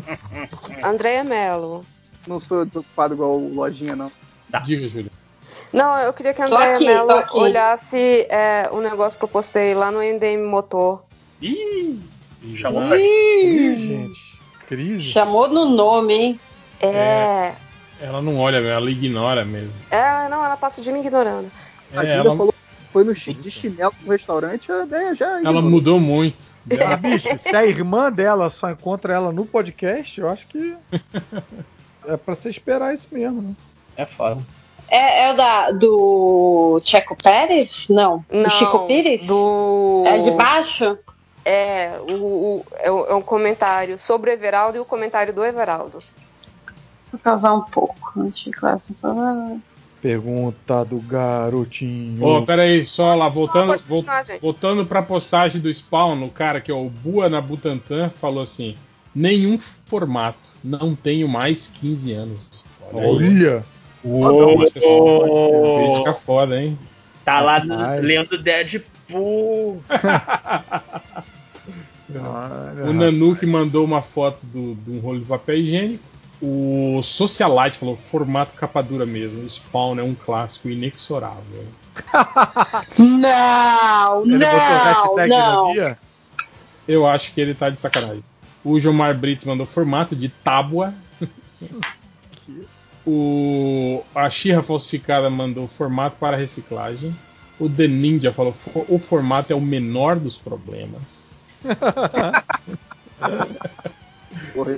Andréia 0.82 1.22
Mello. 1.22 1.84
Não 2.26 2.38
sou 2.40 2.64
desocupado 2.64 3.14
igual 3.14 3.38
o 3.38 3.54
Lojinha, 3.54 3.96
não. 3.96 4.10
Diga, 4.64 4.88
Júlia. 4.88 5.10
Não, 5.72 5.98
eu 6.00 6.12
queria 6.12 6.32
que 6.32 6.40
a 6.40 6.46
Andréia 6.46 6.78
Mello 6.80 7.24
olhasse 7.32 8.26
é, 8.30 8.68
um 8.72 8.80
negócio 8.80 9.18
que 9.18 9.24
eu 9.24 9.28
postei 9.28 9.74
lá 9.74 9.90
no 9.90 10.02
NDM 10.02 10.42
Motor. 10.48 11.02
Ih! 11.42 12.00
Chamou 12.56 12.82
Ih, 12.96 13.00
Ih, 13.72 13.74
gente. 13.76 14.38
Crise. 14.66 15.02
chamou 15.04 15.48
no 15.48 15.64
nome, 15.66 16.14
hein? 16.14 16.40
É. 16.80 17.52
Ela 18.00 18.22
não 18.22 18.38
olha, 18.38 18.56
ela 18.58 18.90
ignora 18.90 19.44
mesmo. 19.44 19.72
É, 19.90 20.28
não, 20.28 20.44
ela 20.44 20.56
passa 20.56 20.80
de 20.80 20.90
me 20.92 21.00
ignorando. 21.00 21.50
A 21.92 21.96
É, 21.96 22.00
Júlia 22.00 22.12
ela, 22.14 22.36
falou 22.36 22.52
que 22.52 22.92
foi 22.92 23.04
no 23.04 23.14
chi- 23.14 23.34
de 23.34 23.50
chinelo 23.50 23.92
no 24.02 24.12
restaurante, 24.12 24.70
a 24.70 24.84
ideia 24.84 25.14
já. 25.14 25.40
Ela 25.42 25.60
mudou 25.60 25.98
muito. 25.98 26.36
Ah, 26.86 26.96
bicho, 26.96 27.36
se 27.38 27.56
a 27.56 27.64
irmã 27.66 28.12
dela 28.12 28.48
só 28.50 28.70
encontra 28.70 29.14
ela 29.14 29.32
no 29.32 29.44
podcast, 29.46 30.20
eu 30.20 30.28
acho 30.28 30.46
que 30.46 30.76
é 32.08 32.16
pra 32.16 32.34
você 32.34 32.48
esperar 32.48 32.92
isso 32.94 33.06
mesmo, 33.12 33.42
né? 33.42 33.52
É 33.96 34.04
foda. 34.06 34.40
É, 34.90 35.24
é 35.26 35.32
o 35.32 35.36
da, 35.36 35.70
do 35.70 36.80
Checo 36.84 37.14
Pérez? 37.22 37.86
Não. 37.90 38.24
Não, 38.30 38.44
do 38.44 38.50
Chico 38.50 38.86
Pires? 38.86 39.26
Do... 39.26 40.02
É 40.06 40.16
de 40.18 40.30
baixo? 40.30 40.98
É, 41.44 41.98
o, 42.08 42.12
o- 42.14 42.66
é, 42.78 42.90
um, 42.90 43.06
é 43.06 43.14
um 43.14 43.22
comentário 43.22 43.98
sobre 43.98 44.30
o 44.30 44.32
Everaldo 44.32 44.76
e 44.78 44.80
o 44.80 44.84
comentário 44.84 45.32
do 45.32 45.44
Everaldo. 45.44 46.02
Vou 47.12 47.20
causar 47.22 47.52
um 47.54 47.62
pouco. 47.62 47.98
Classe 48.58 48.92
só. 48.94 49.14
Pergunta 50.00 50.84
do 50.84 50.98
garotinho. 51.00 52.24
Ô, 52.24 52.42
peraí, 52.46 52.86
só 52.86 53.14
lá, 53.14 53.28
voltando, 53.28 53.78
vol- 53.86 54.04
voltando 54.40 54.86
pra 54.86 55.02
postagem 55.02 55.60
do 55.60 55.72
Spawn, 55.72 56.22
o 56.24 56.30
cara 56.30 56.60
que 56.60 56.70
é 56.70 56.74
o 56.74 56.88
Bua 56.88 57.28
na 57.28 57.40
Butantan 57.40 58.08
falou 58.08 58.42
assim: 58.42 58.76
nenhum 59.14 59.58
formato, 59.58 60.50
não 60.62 60.94
tenho 60.94 61.28
mais 61.28 61.68
15 61.68 62.12
anos. 62.12 62.40
aí. 62.92 63.04
Olha! 63.04 63.64
Uou, 64.04 64.70
que 64.70 64.78
essa 64.78 64.88
crítica 65.92 66.14
foda, 66.14 66.62
hein? 66.62 66.78
Tá 67.24 67.40
lá 67.40 67.58
Rapaz. 67.58 68.02
lendo 68.02 68.38
Deadpool. 68.38 69.82
O 72.88 72.92
Nanuque 72.92 73.44
mandou 73.44 73.84
uma 73.84 74.00
foto 74.00 74.46
do, 74.46 74.74
de 74.76 74.90
um 74.90 75.00
rolo 75.00 75.20
de 75.20 75.26
papel 75.26 75.56
higiênico. 75.56 76.02
O 76.40 77.00
Socialite 77.02 77.76
falou 77.78 77.96
formato 77.96 78.54
capa 78.54 78.80
dura 78.80 79.04
mesmo. 79.04 79.46
Spawn 79.48 79.98
é 79.98 80.02
um 80.02 80.14
clássico 80.14 80.68
inexorável. 80.68 81.66
Não, 82.98 84.22
Ele 84.22 84.38
botou 84.38 84.58
não, 84.58 84.84
hashtag 84.84 85.28
não. 85.28 85.66
no 85.66 85.72
dia? 85.72 85.98
Eu 86.86 87.06
acho 87.06 87.34
que 87.34 87.40
ele 87.40 87.54
tá 87.54 87.68
de 87.68 87.80
sacanagem. 87.80 88.22
O 88.64 88.78
Jomar 88.80 89.16
Brito 89.16 89.46
mandou 89.48 89.66
formato 89.66 90.14
de 90.16 90.28
tábua. 90.28 90.92
o 93.06 94.02
a 94.14 94.28
Xirra 94.28 94.62
falsificada 94.62 95.30
mandou 95.30 95.66
formato 95.66 96.16
para 96.18 96.36
reciclagem. 96.36 97.14
O 97.58 97.68
The 97.68 97.88
Ninja 97.88 98.32
falou 98.32 98.52
"Fo- 98.52 98.84
o 98.88 98.98
formato 98.98 99.52
é 99.52 99.56
o 99.56 99.60
menor 99.60 100.16
dos 100.16 100.36
problemas. 100.36 101.30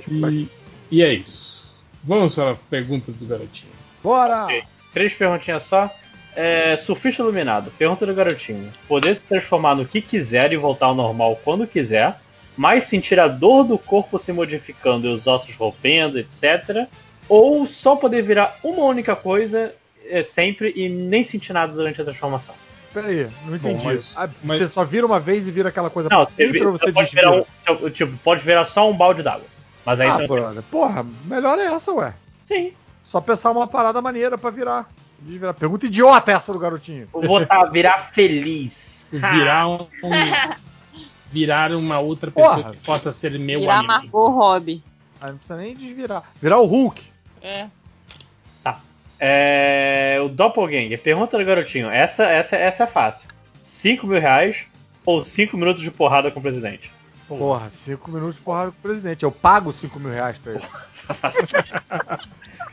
e, 0.09 0.47
e 0.89 1.03
é 1.03 1.13
isso. 1.13 1.61
Vamos 2.03 2.35
para 2.35 2.51
a 2.51 2.55
pergunta 2.55 3.11
do 3.11 3.25
garotinho. 3.25 3.71
Bora! 4.03 4.45
Ok. 4.45 4.63
Três 4.93 5.13
perguntinhas 5.13 5.63
só. 5.63 5.89
É, 6.35 6.77
surfista 6.77 7.21
iluminado. 7.21 7.71
Pergunta 7.77 8.05
do 8.05 8.13
garotinho. 8.15 8.71
Poder 8.87 9.15
se 9.15 9.21
transformar 9.21 9.75
no 9.75 9.85
que 9.85 10.01
quiser 10.01 10.51
e 10.53 10.57
voltar 10.57 10.87
ao 10.87 10.95
normal 10.95 11.39
quando 11.43 11.67
quiser, 11.67 12.19
mas 12.57 12.85
sentir 12.85 13.19
a 13.19 13.27
dor 13.27 13.63
do 13.63 13.77
corpo 13.77 14.19
se 14.19 14.31
modificando 14.31 15.07
e 15.07 15.13
os 15.13 15.27
ossos 15.27 15.55
rompendo, 15.55 16.19
etc. 16.19 16.87
Ou 17.29 17.65
só 17.67 17.95
poder 17.95 18.21
virar 18.23 18.57
uma 18.63 18.83
única 18.83 19.15
coisa 19.15 19.73
é, 20.09 20.23
sempre 20.23 20.73
e 20.75 20.89
nem 20.89 21.23
sentir 21.23 21.53
nada 21.53 21.71
durante 21.73 22.01
a 22.01 22.03
transformação. 22.03 22.53
Peraí, 22.93 23.29
não 23.45 23.55
entendi. 23.55 23.85
mas- 23.85 24.13
Ah, 24.17 24.27
mas- 24.43 24.57
Você 24.59 24.67
só 24.67 24.83
vira 24.83 25.05
uma 25.05 25.19
vez 25.19 25.47
e 25.47 25.51
vira 25.51 25.69
aquela 25.69 25.89
coisa 25.89 26.09
Não, 26.09 26.17
pra 26.17 26.25
você, 26.25 26.43
sempre 26.45 26.59
vi- 26.59 26.65
ou 26.65 26.71
você 26.73 26.91
pode 26.91 27.09
desvira? 27.09 27.45
virar 27.65 27.73
um, 27.85 27.89
tipo, 27.89 28.17
pode 28.17 28.43
virar 28.43 28.65
só 28.65 28.89
um 28.89 28.93
balde 28.93 29.23
d'água. 29.23 29.45
Mas 29.85 29.99
aí 30.01 30.07
ah, 30.09 30.17
você 30.17 30.27
brother, 30.27 30.63
porra, 30.69 31.05
melhor 31.25 31.57
é 31.57 31.65
essa, 31.67 31.91
ué. 31.93 32.13
Sim. 32.45 32.73
Só 33.01 33.21
pensar 33.21 33.51
uma 33.51 33.65
parada 33.65 34.01
maneira 34.01 34.37
pra 34.37 34.49
virar. 34.49 34.89
Desvirar. 35.19 35.53
Pergunta 35.53 35.85
idiota 35.85 36.31
essa 36.31 36.51
do 36.51 36.59
garotinho. 36.59 37.07
Vou 37.13 37.21
botar 37.23 37.63
virar 37.65 38.09
feliz. 38.11 38.99
Virar 39.11 39.67
um, 39.69 39.75
um- 40.03 40.09
virar 41.31 41.71
uma 41.71 41.99
outra 41.99 42.29
pessoa 42.29 42.55
Porra. 42.55 42.71
que 42.71 42.79
possa 42.81 43.13
ser 43.13 43.39
meu 43.39 43.61
Virar 43.61 43.79
amigo. 43.79 43.93
Margot 43.93 44.29
Robbie. 44.29 44.83
Ah, 45.19 45.27
não 45.27 45.37
precisa 45.37 45.57
nem 45.57 45.75
desvirar. 45.75 46.23
Virar 46.41 46.59
o 46.59 46.65
Hulk. 46.65 47.01
É. 47.41 47.67
É, 49.23 50.17
o 50.19 50.29
Doppelganger, 50.29 50.99
pergunta 50.99 51.37
do 51.37 51.45
garotinho. 51.45 51.91
Essa, 51.91 52.23
essa, 52.23 52.55
essa 52.55 52.83
é 52.85 52.87
fácil. 52.87 53.29
5 53.61 54.07
mil 54.07 54.19
reais 54.19 54.63
ou 55.05 55.23
5 55.23 55.55
minutos 55.55 55.83
de 55.83 55.91
porrada 55.91 56.31
com 56.31 56.39
o 56.39 56.41
presidente? 56.41 56.91
Porra, 57.27 57.69
5 57.69 58.09
minutos 58.09 58.37
de 58.37 58.41
porrada 58.41 58.71
com 58.71 58.79
o 58.79 58.81
presidente. 58.81 59.21
Eu 59.21 59.31
pago 59.31 59.71
5 59.71 59.99
mil 59.99 60.11
reais 60.11 60.39
pra 60.39 60.53
ele. 60.53 60.63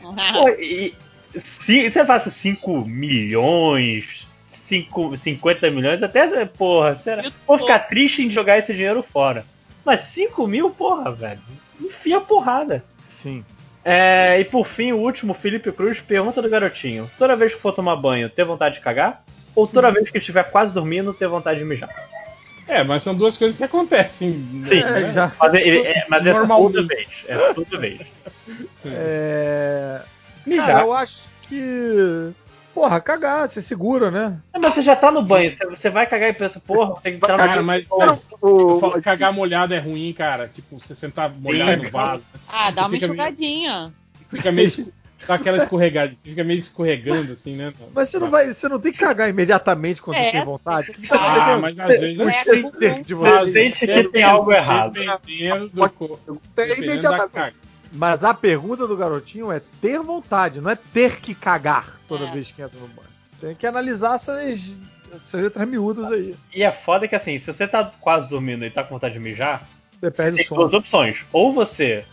Pô, 0.01 0.49
e, 0.59 0.95
se, 1.45 1.91
se 1.91 1.99
é 2.01 2.07
fácil 2.07 2.31
5 2.31 2.81
milhões, 2.87 4.18
5, 4.69 5.17
50 5.17 5.71
milhões, 5.71 6.03
até, 6.03 6.45
porra, 6.45 6.95
será? 6.95 7.25
Vou 7.47 7.59
ficar 7.59 7.79
triste 7.81 8.23
em 8.23 8.31
jogar 8.31 8.59
esse 8.59 8.75
dinheiro 8.75 9.03
fora. 9.03 9.45
Mas 9.85 10.03
5 10.03 10.47
mil, 10.47 10.71
porra, 10.71 11.11
velho. 11.11 11.41
Enfia 11.81 12.19
a 12.19 12.21
porrada. 12.21 12.85
Sim. 13.11 13.45
É, 13.83 14.39
e 14.39 14.45
por 14.45 14.67
fim, 14.67 14.93
o 14.93 14.99
último, 14.99 15.33
Felipe 15.33 15.73
Cruz, 15.73 16.01
pergunta 16.01 16.43
do 16.43 16.51
garotinho: 16.51 17.11
toda 17.19 17.35
vez 17.35 17.55
que 17.55 17.61
for 17.61 17.73
tomar 17.73 17.97
banho, 17.97 18.29
ter 18.29 18.45
vontade 18.45 18.75
de 18.75 18.81
cagar? 18.83 19.25
Ou 19.55 19.67
toda 19.67 19.91
vez 19.91 20.11
que 20.11 20.19
estiver 20.19 20.45
quase 20.51 20.75
dormindo, 20.75 21.15
ter 21.15 21.27
vontade 21.27 21.59
de 21.59 21.65
mijar? 21.65 21.89
É, 22.69 22.85
mas 22.85 23.03
são 23.03 23.15
duas 23.15 23.39
coisas 23.39 23.57
que 23.57 23.65
acontecem. 23.65 24.33
Sim, 24.67 24.83
né? 24.83 25.33
mas, 25.41 25.55
é, 25.55 25.69
é, 25.69 26.07
mas 26.07 26.27
é 26.27 26.33
toda 26.47 26.83
vez. 26.83 27.09
É 27.27 27.53
toda 27.55 27.79
vez. 27.79 28.01
É. 28.87 30.01
Mijar. 30.47 30.67
Cara, 30.67 30.83
eu 30.83 30.93
acho 30.95 31.23
que. 31.43 32.31
Porra, 32.79 33.01
cagar, 33.01 33.49
você 33.49 33.61
segura, 33.61 34.09
né? 34.09 34.37
É, 34.55 34.59
Mas 34.61 34.73
você 34.73 34.83
já 34.83 34.95
tá 34.95 35.11
no 35.11 35.21
banho, 35.21 35.51
você- 35.51 35.67
você 35.67 35.91
vai 35.91 36.07
cagar 36.07 36.31
e 36.31 36.33
pensa, 36.33 36.61
porra, 36.61 36.95
tem 37.03 37.15
que 37.15 37.17
entrar 37.19 37.33
no 37.33 37.39
Cara, 37.39 37.53
banho. 37.55 37.65
mas, 37.67 37.87
mas 37.91 38.29
eu 38.41 38.79
falo, 38.79 39.03
cagar 39.03 39.33
molhado 39.33 39.75
é 39.75 39.81
ruim, 39.81 40.13
cara. 40.17 40.47
Tipo, 40.55 40.79
você 40.79 40.95
sentar 40.95 41.35
molhado 41.35 41.83
no 41.83 41.91
vaso. 41.91 42.25
Ah, 42.49 42.71
dá 42.71 42.83
uma 42.83 42.91
fica 42.91 43.09
meio- 43.09 43.15
enxugadinha. 43.15 43.93
Fica 44.31 44.53
meio. 44.53 44.71
Dá 45.27 45.35
aquela 45.35 45.59
escorregada, 45.59 46.15
você 46.15 46.29
fica 46.31 46.45
meio 46.45 46.61
escorregando 46.61 47.33
assim, 47.33 47.57
né? 47.57 47.75
Mas 47.93 48.11
você 48.11 48.21
não 48.21 48.31
vai. 48.31 48.47
Você 48.55 48.69
não 48.69 48.79
tem 48.79 48.93
que 48.93 48.99
cagar 48.99 49.29
imediatamente 49.29 50.01
quando 50.01 50.17
É, 50.17 50.27
você 50.27 50.31
tem 50.31 50.45
vontade. 50.45 50.91
O 50.93 50.95
que 50.95 51.03
que 51.03 51.09
tá? 51.09 51.55
Ah, 51.55 51.59
mas 51.59 51.81
às 51.81 51.89
vezes 51.89 52.21
o 52.21 52.29
é 52.29 52.45
de 53.03 53.15
Você 53.15 53.15
vocês. 53.15 53.53
sente 53.53 53.87
que 53.89 54.05
tem 54.11 54.23
algo 54.23 54.53
errado. 54.53 54.93
Dependendo 54.93 55.69
do. 55.69 55.91
co- 55.91 56.17
Tem 56.55 56.69
Dependendo 56.69 56.87
da 56.87 56.93
imediatamente. 56.93 57.33
caga. 57.33 57.55
Mas 57.93 58.23
a 58.25 58.35
pergunta 58.35 58.87
do 58.87 58.97
garotinho 58.97 59.51
é 59.51 59.61
ter 59.81 59.99
vontade, 60.01 60.61
não 60.61 60.71
é 60.71 60.77
ter 60.77 61.17
que 61.21 61.35
cagar 61.35 61.99
toda 62.07 62.27
É. 62.27 62.31
vez 62.31 62.51
que 62.51 62.61
entra 62.61 62.79
no 62.79 62.87
banho. 62.89 63.09
Tem 63.41 63.55
que 63.55 63.67
analisar 63.67 64.17
essas, 64.17 64.77
essas 65.15 65.41
letras 65.41 65.69
miúdas 65.69 66.11
aí. 66.13 66.35
E 66.55 66.63
é 66.63 66.71
foda 66.73 67.09
que 67.09 67.15
assim, 67.15 67.39
se 67.39 67.47
você 67.53 67.67
tá 67.67 67.91
quase 68.01 68.29
dormindo 68.29 68.65
e 68.65 68.71
tá 68.71 68.83
com 68.83 68.91
vontade 68.95 69.15
de 69.15 69.21
mijar, 69.21 69.63
Você 70.01 70.11
você 70.11 70.33
tem 70.33 70.47
o 70.51 70.55
duas 70.55 70.71
sono. 70.71 70.79
opções. 70.79 71.25
Ou 71.33 71.53
você 71.53 72.05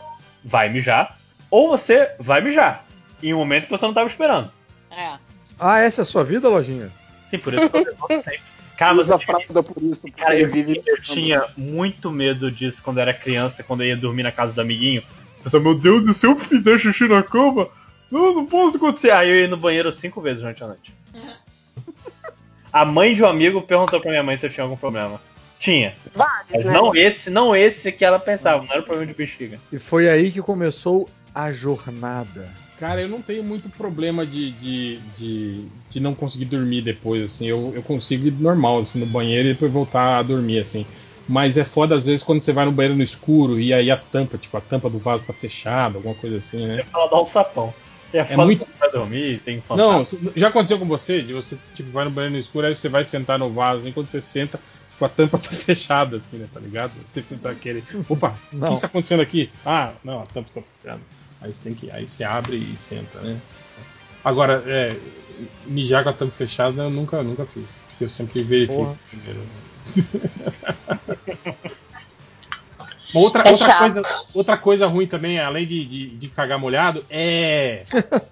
vai 0.44 0.68
mijar, 0.68 1.18
ou 1.50 1.68
você 1.68 2.10
vai 2.18 2.40
mijar. 2.40 2.84
Em 3.22 3.34
um 3.34 3.38
momento 3.38 3.64
que 3.64 3.70
você 3.70 3.84
não 3.86 3.94
tava 3.94 4.08
esperando. 4.08 4.50
É. 4.90 5.18
Ah, 5.58 5.78
essa 5.80 6.00
é 6.00 6.04
a 6.04 6.06
sua 6.06 6.22
vida, 6.24 6.48
lojinha? 6.48 6.90
Sim, 7.30 7.38
por 7.38 7.52
isso 7.54 7.68
que 7.68 7.76
eu 7.76 7.84
levanto 7.84 8.22
sempre. 8.22 8.40
Cara, 8.76 8.92
mas 8.94 9.06
Usa 9.06 9.14
eu 9.14 9.16
a 9.16 9.18
tinha, 9.40 9.62
por 9.62 9.82
isso. 9.82 10.12
cara, 10.12 10.38
eu, 10.38 10.48
eu 10.54 11.02
tinha 11.02 11.46
muito 11.56 12.10
medo 12.10 12.50
disso 12.50 12.82
quando 12.82 12.98
eu 12.98 13.02
era 13.02 13.14
criança, 13.14 13.62
quando 13.62 13.82
eu 13.82 13.86
ia 13.88 13.96
dormir 13.96 14.22
na 14.22 14.30
casa 14.30 14.54
do 14.54 14.60
amiguinho. 14.60 15.02
Eu 15.38 15.44
pensava, 15.44 15.64
meu 15.64 15.74
Deus, 15.74 16.06
e 16.06 16.14
se 16.14 16.26
eu 16.26 16.38
fizer 16.38 16.78
xixi 16.78 17.06
na 17.08 17.22
cama? 17.22 17.68
Não, 18.10 18.34
não 18.34 18.46
posso 18.46 18.76
acontecer. 18.76 19.10
Aí 19.10 19.28
eu 19.28 19.36
ia 19.36 19.48
no 19.48 19.56
banheiro 19.56 19.90
cinco 19.92 20.20
vezes 20.20 20.40
durante 20.40 20.62
a 20.62 20.68
noite. 20.68 20.94
A 22.72 22.84
mãe 22.84 23.14
de 23.14 23.22
um 23.22 23.26
amigo 23.26 23.62
perguntou 23.62 24.00
pra 24.00 24.10
minha 24.10 24.22
mãe 24.22 24.36
se 24.36 24.46
eu 24.46 24.50
tinha 24.50 24.64
algum 24.64 24.76
problema. 24.76 25.20
Tinha. 25.58 25.94
Vários, 26.14 26.50
Mas 26.50 26.64
né? 26.66 26.72
não 26.72 26.94
esse, 26.94 27.30
não 27.30 27.56
esse 27.56 27.90
que 27.90 28.04
ela 28.04 28.18
pensava, 28.18 28.62
não 28.62 28.72
era 28.72 28.82
problema 28.82 29.06
de 29.06 29.16
bexiga. 29.16 29.58
E 29.72 29.78
foi 29.78 30.08
aí 30.08 30.30
que 30.30 30.42
começou 30.42 31.08
a 31.34 31.50
jornada. 31.50 32.48
Cara, 32.78 33.00
eu 33.00 33.08
não 33.08 33.22
tenho 33.22 33.42
muito 33.42 33.70
problema 33.70 34.26
de, 34.26 34.50
de, 34.50 34.98
de, 35.16 35.64
de 35.88 36.00
não 36.00 36.14
conseguir 36.14 36.44
dormir 36.44 36.82
depois, 36.82 37.22
assim. 37.22 37.46
Eu, 37.46 37.72
eu 37.74 37.82
consigo 37.82 38.26
ir 38.26 38.32
normal, 38.32 38.80
assim, 38.80 39.00
no 39.00 39.06
banheiro 39.06 39.48
e 39.48 39.52
depois 39.54 39.72
voltar 39.72 40.18
a 40.18 40.22
dormir, 40.22 40.58
assim. 40.58 40.86
Mas 41.28 41.56
é 41.58 41.64
foda 41.64 41.96
às 41.96 42.06
vezes 42.06 42.22
quando 42.22 42.42
você 42.42 42.52
vai 42.52 42.64
no 42.64 42.72
banheiro 42.72 42.96
no 42.96 43.02
escuro 43.02 43.58
e 43.58 43.74
aí 43.74 43.90
a 43.90 43.96
tampa, 43.96 44.38
tipo, 44.38 44.56
a 44.56 44.60
tampa 44.60 44.88
do 44.88 44.98
vaso 44.98 45.26
tá 45.26 45.32
fechada, 45.32 45.98
alguma 45.98 46.14
coisa 46.14 46.36
assim, 46.36 46.66
né? 46.66 46.84
Ela 46.94 47.08
dá 47.08 47.20
um 47.20 47.26
sapão. 47.26 47.74
É, 48.12 48.24
foda 48.24 48.44
muito- 48.44 48.64
pra 48.78 48.88
dormir, 48.88 49.40
tem 49.44 49.56
Não, 49.68 50.04
fantasma. 50.04 50.32
já 50.36 50.48
aconteceu 50.48 50.78
com 50.78 50.86
você? 50.86 51.20
De 51.22 51.32
você 51.32 51.58
tipo, 51.74 51.90
vai 51.90 52.04
no 52.04 52.10
banheiro 52.12 52.34
no 52.34 52.40
escuro, 52.40 52.66
aí 52.66 52.76
você 52.76 52.88
vai 52.88 53.04
sentar 53.04 53.38
no 53.38 53.50
vaso, 53.50 53.88
e 53.88 53.92
quando 53.92 54.08
você 54.08 54.20
senta, 54.22 54.60
tipo, 54.92 55.04
a 55.04 55.08
tampa 55.08 55.36
tá 55.38 55.48
fechada, 55.50 56.16
assim, 56.18 56.36
né? 56.36 56.46
Tá 56.54 56.60
ligado? 56.60 56.92
Você 57.08 57.20
fica 57.22 57.50
aquele. 57.50 57.82
Opa, 58.08 58.34
o 58.52 58.56
Não. 58.56 58.68
que 58.68 58.74
está 58.74 58.86
acontecendo 58.86 59.20
aqui? 59.20 59.50
Ah, 59.64 59.92
não, 60.04 60.20
a 60.20 60.26
tampa 60.26 60.48
está 60.48 60.62
fechada. 60.62 61.00
Aí 61.40 61.52
você 61.52 61.64
tem 61.64 61.74
que. 61.74 61.90
Aí 61.90 62.08
você 62.08 62.22
abre 62.22 62.56
e 62.56 62.76
senta, 62.76 63.20
né? 63.20 63.40
Agora, 64.24 64.62
é, 64.66 64.96
mijar 65.66 66.04
com 66.04 66.10
a 66.10 66.12
tampa 66.12 66.32
fechada 66.34 66.84
eu 66.84 66.90
nunca, 66.90 67.20
nunca 67.24 67.44
fiz. 67.44 67.68
Porque 67.90 68.04
eu 68.04 68.08
sempre 68.10 68.42
verifico 68.42 68.84
Porra. 68.84 68.98
primeiro. 69.10 69.40
Outra, 73.14 73.48
É 73.48 73.52
outra, 73.52 73.78
coisa, 73.78 74.02
outra 74.34 74.56
coisa 74.58 74.86
ruim 74.86 75.06
também, 75.06 75.38
além 75.38 75.66
de, 75.66 75.84
de, 75.86 76.08
de 76.16 76.28
cagar 76.28 76.58
molhado, 76.58 77.02
é 77.08 77.84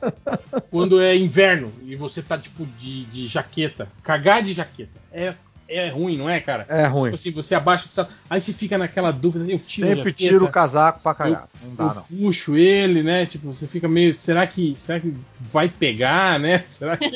quando 0.71 1.01
é 1.01 1.17
inverno 1.17 1.73
e 1.85 1.97
você 1.97 2.21
tá 2.21 2.37
tipo 2.37 2.67
de, 2.79 3.05
de 3.07 3.27
jaqueta. 3.27 3.89
Cagar 4.03 4.43
de 4.43 4.53
jaqueta. 4.53 5.01
É, 5.11 5.33
é 5.69 5.89
ruim, 5.89 6.17
não 6.19 6.29
é, 6.29 6.41
cara? 6.41 6.67
É 6.69 6.87
ruim. 6.87 7.11
Tipo 7.11 7.15
assim, 7.15 7.31
você 7.31 7.55
abaixa, 7.55 7.89
tá- 7.95 8.09
aí 8.29 8.41
você 8.41 8.53
fica 8.53 8.77
naquela 8.79 9.11
dúvida, 9.11 9.45
eu 9.51 9.59
tiro 9.59 9.89
Sempre 9.89 10.13
tira 10.13 10.43
o 10.45 10.49
casaco 10.51 11.01
pra 11.01 11.15
cagar. 11.15 11.49
eu, 11.63 11.69
Não 11.69 11.75
dá, 11.75 11.85
eu 11.85 11.95
não. 11.95 12.03
puxo 12.03 12.57
ele, 12.57 13.03
né? 13.03 13.27
Tipo, 13.27 13.53
você 13.53 13.67
fica 13.67 13.89
meio, 13.89 14.15
será 14.15 14.47
que, 14.47 14.75
será 14.77 15.01
que 15.01 15.15
vai 15.41 15.69
pegar, 15.69 16.39
né? 16.39 16.65
Será 16.71 16.97
que 16.97 17.11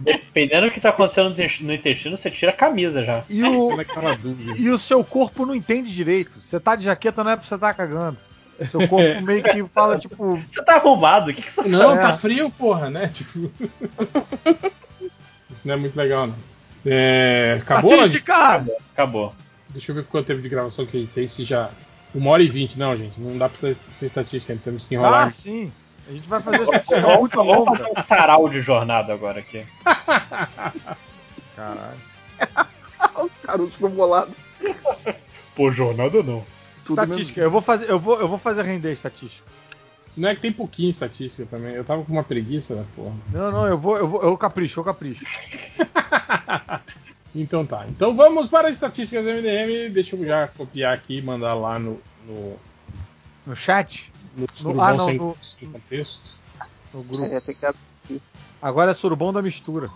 Dependendo 0.00 0.66
do 0.66 0.72
que 0.72 0.80
tá 0.80 0.90
acontecendo 0.90 1.26
no 1.26 1.32
intestino- 1.32 1.68
no 1.68 1.74
intestino, 1.74 2.16
você 2.16 2.30
tira 2.30 2.50
a 2.50 2.54
camisa 2.54 3.04
já. 3.04 3.22
E 3.28 3.42
o, 3.44 3.70
e 4.56 4.70
o 4.70 4.78
seu 4.78 5.04
corpo 5.04 5.46
não 5.46 5.54
entende 5.54 5.94
direito. 5.94 6.40
Você 6.40 6.58
tá 6.58 6.74
de 6.76 6.84
jaqueta 6.84 7.22
não 7.22 7.30
é 7.30 7.36
pra 7.36 7.46
você 7.46 7.58
tá 7.58 7.72
cagando. 7.72 8.18
Seu 8.70 8.86
corpo 8.88 9.20
meio 9.24 9.42
que 9.42 9.64
fala, 9.72 9.98
tipo. 9.98 10.36
Você 10.50 10.62
tá 10.62 10.76
arrumado, 10.76 11.30
o 11.30 11.34
que, 11.34 11.42
que 11.42 11.52
você 11.52 11.62
Não, 11.68 11.92
É. 11.92 11.98
tá 11.98 12.12
frio, 12.12 12.50
porra, 12.50 12.90
né? 12.90 13.08
Tipo. 13.08 13.50
Isso 15.50 15.66
não 15.68 15.74
é 15.74 15.76
muito 15.76 15.96
legal, 15.96 16.26
não. 16.26 16.34
É, 16.84 17.58
acabou? 17.62 17.92
Estatística! 17.92 18.66
Acabou. 18.92 19.34
Deixa 19.68 19.92
eu 19.92 19.96
ver 19.96 20.04
quanto 20.04 20.26
tempo 20.26 20.42
de 20.42 20.48
gravação 20.48 20.84
que 20.84 21.08
tem, 21.14 21.28
se 21.28 21.44
já. 21.44 21.70
Uma 22.14 22.30
hora 22.30 22.42
e 22.42 22.48
vinte, 22.48 22.78
não, 22.78 22.96
gente. 22.96 23.20
Não 23.20 23.38
dá 23.38 23.48
pra 23.48 23.72
ser, 23.72 24.04
estatística, 24.04 24.58
temos 24.62 24.84
que 24.84 24.94
enrolar. 24.94 25.26
Ah, 25.26 25.30
sim. 25.30 25.72
A 26.08 26.12
gente 26.12 26.28
vai 26.28 26.42
fazer 26.42 26.62
estatística 26.64 27.16
muito 27.16 27.40
longa. 27.40 27.76
fazer 27.76 27.90
um 27.98 28.02
sarau 28.02 28.48
de 28.48 28.60
jornada 28.60 29.12
agora 29.12 29.40
aqui. 29.40 29.64
Caralho. 31.56 31.98
o 33.16 33.30
Caruso 33.42 33.72
ficou 33.72 33.88
bolado. 33.88 34.32
Pô, 35.54 35.70
jornada 35.70 36.22
não. 36.22 36.44
Tudo 36.84 37.02
Estatística. 37.02 37.40
Eu 37.40 37.50
vou 37.50 37.62
fazer, 37.62 37.88
eu 37.88 37.98
vou, 37.98 38.20
eu 38.20 38.28
vou 38.28 38.38
fazer 38.38 38.62
render 38.62 38.92
estatística. 38.92 39.46
Não 40.16 40.28
é 40.28 40.34
que 40.34 40.40
tem 40.42 40.52
pouquinho 40.52 40.90
estatística 40.90 41.46
também. 41.46 41.72
Eu 41.74 41.84
tava 41.84 42.04
com 42.04 42.12
uma 42.12 42.22
preguiça 42.22 42.74
da 42.76 42.84
porra. 42.94 43.14
Não, 43.32 43.50
não, 43.50 43.66
eu 43.66 43.78
vou, 43.78 43.96
eu 43.96 44.06
vou, 44.08 44.22
eu 44.22 44.36
capricho, 44.36 44.80
eu 44.80 44.84
capricho. 44.84 45.24
Então 47.34 47.64
tá. 47.64 47.86
Então 47.88 48.14
vamos 48.14 48.48
para 48.48 48.68
as 48.68 48.74
estatísticas 48.74 49.24
do 49.24 49.30
MDM. 49.30 49.90
Deixa 49.90 50.16
eu 50.16 50.24
já 50.26 50.46
copiar 50.48 50.92
aqui 50.92 51.16
e 51.16 51.22
mandar 51.22 51.54
lá 51.54 51.78
no. 51.78 51.98
No, 52.26 52.56
No 53.46 53.56
chat? 53.56 54.12
no, 54.36 54.42
No- 54.42 54.48
surubom 54.52 54.82
ah, 54.82 54.92
não, 54.92 55.06
sem, 55.06 55.16
no- 55.16 55.36
sem 55.42 55.70
contexto. 55.70 56.30
No 56.92 57.02
grupo. 57.02 57.24
É, 57.24 57.40
que... 57.40 58.20
Agora 58.60 58.90
é 58.90 58.94
surubom 58.94 59.32
da 59.32 59.40
mistura. 59.40 59.88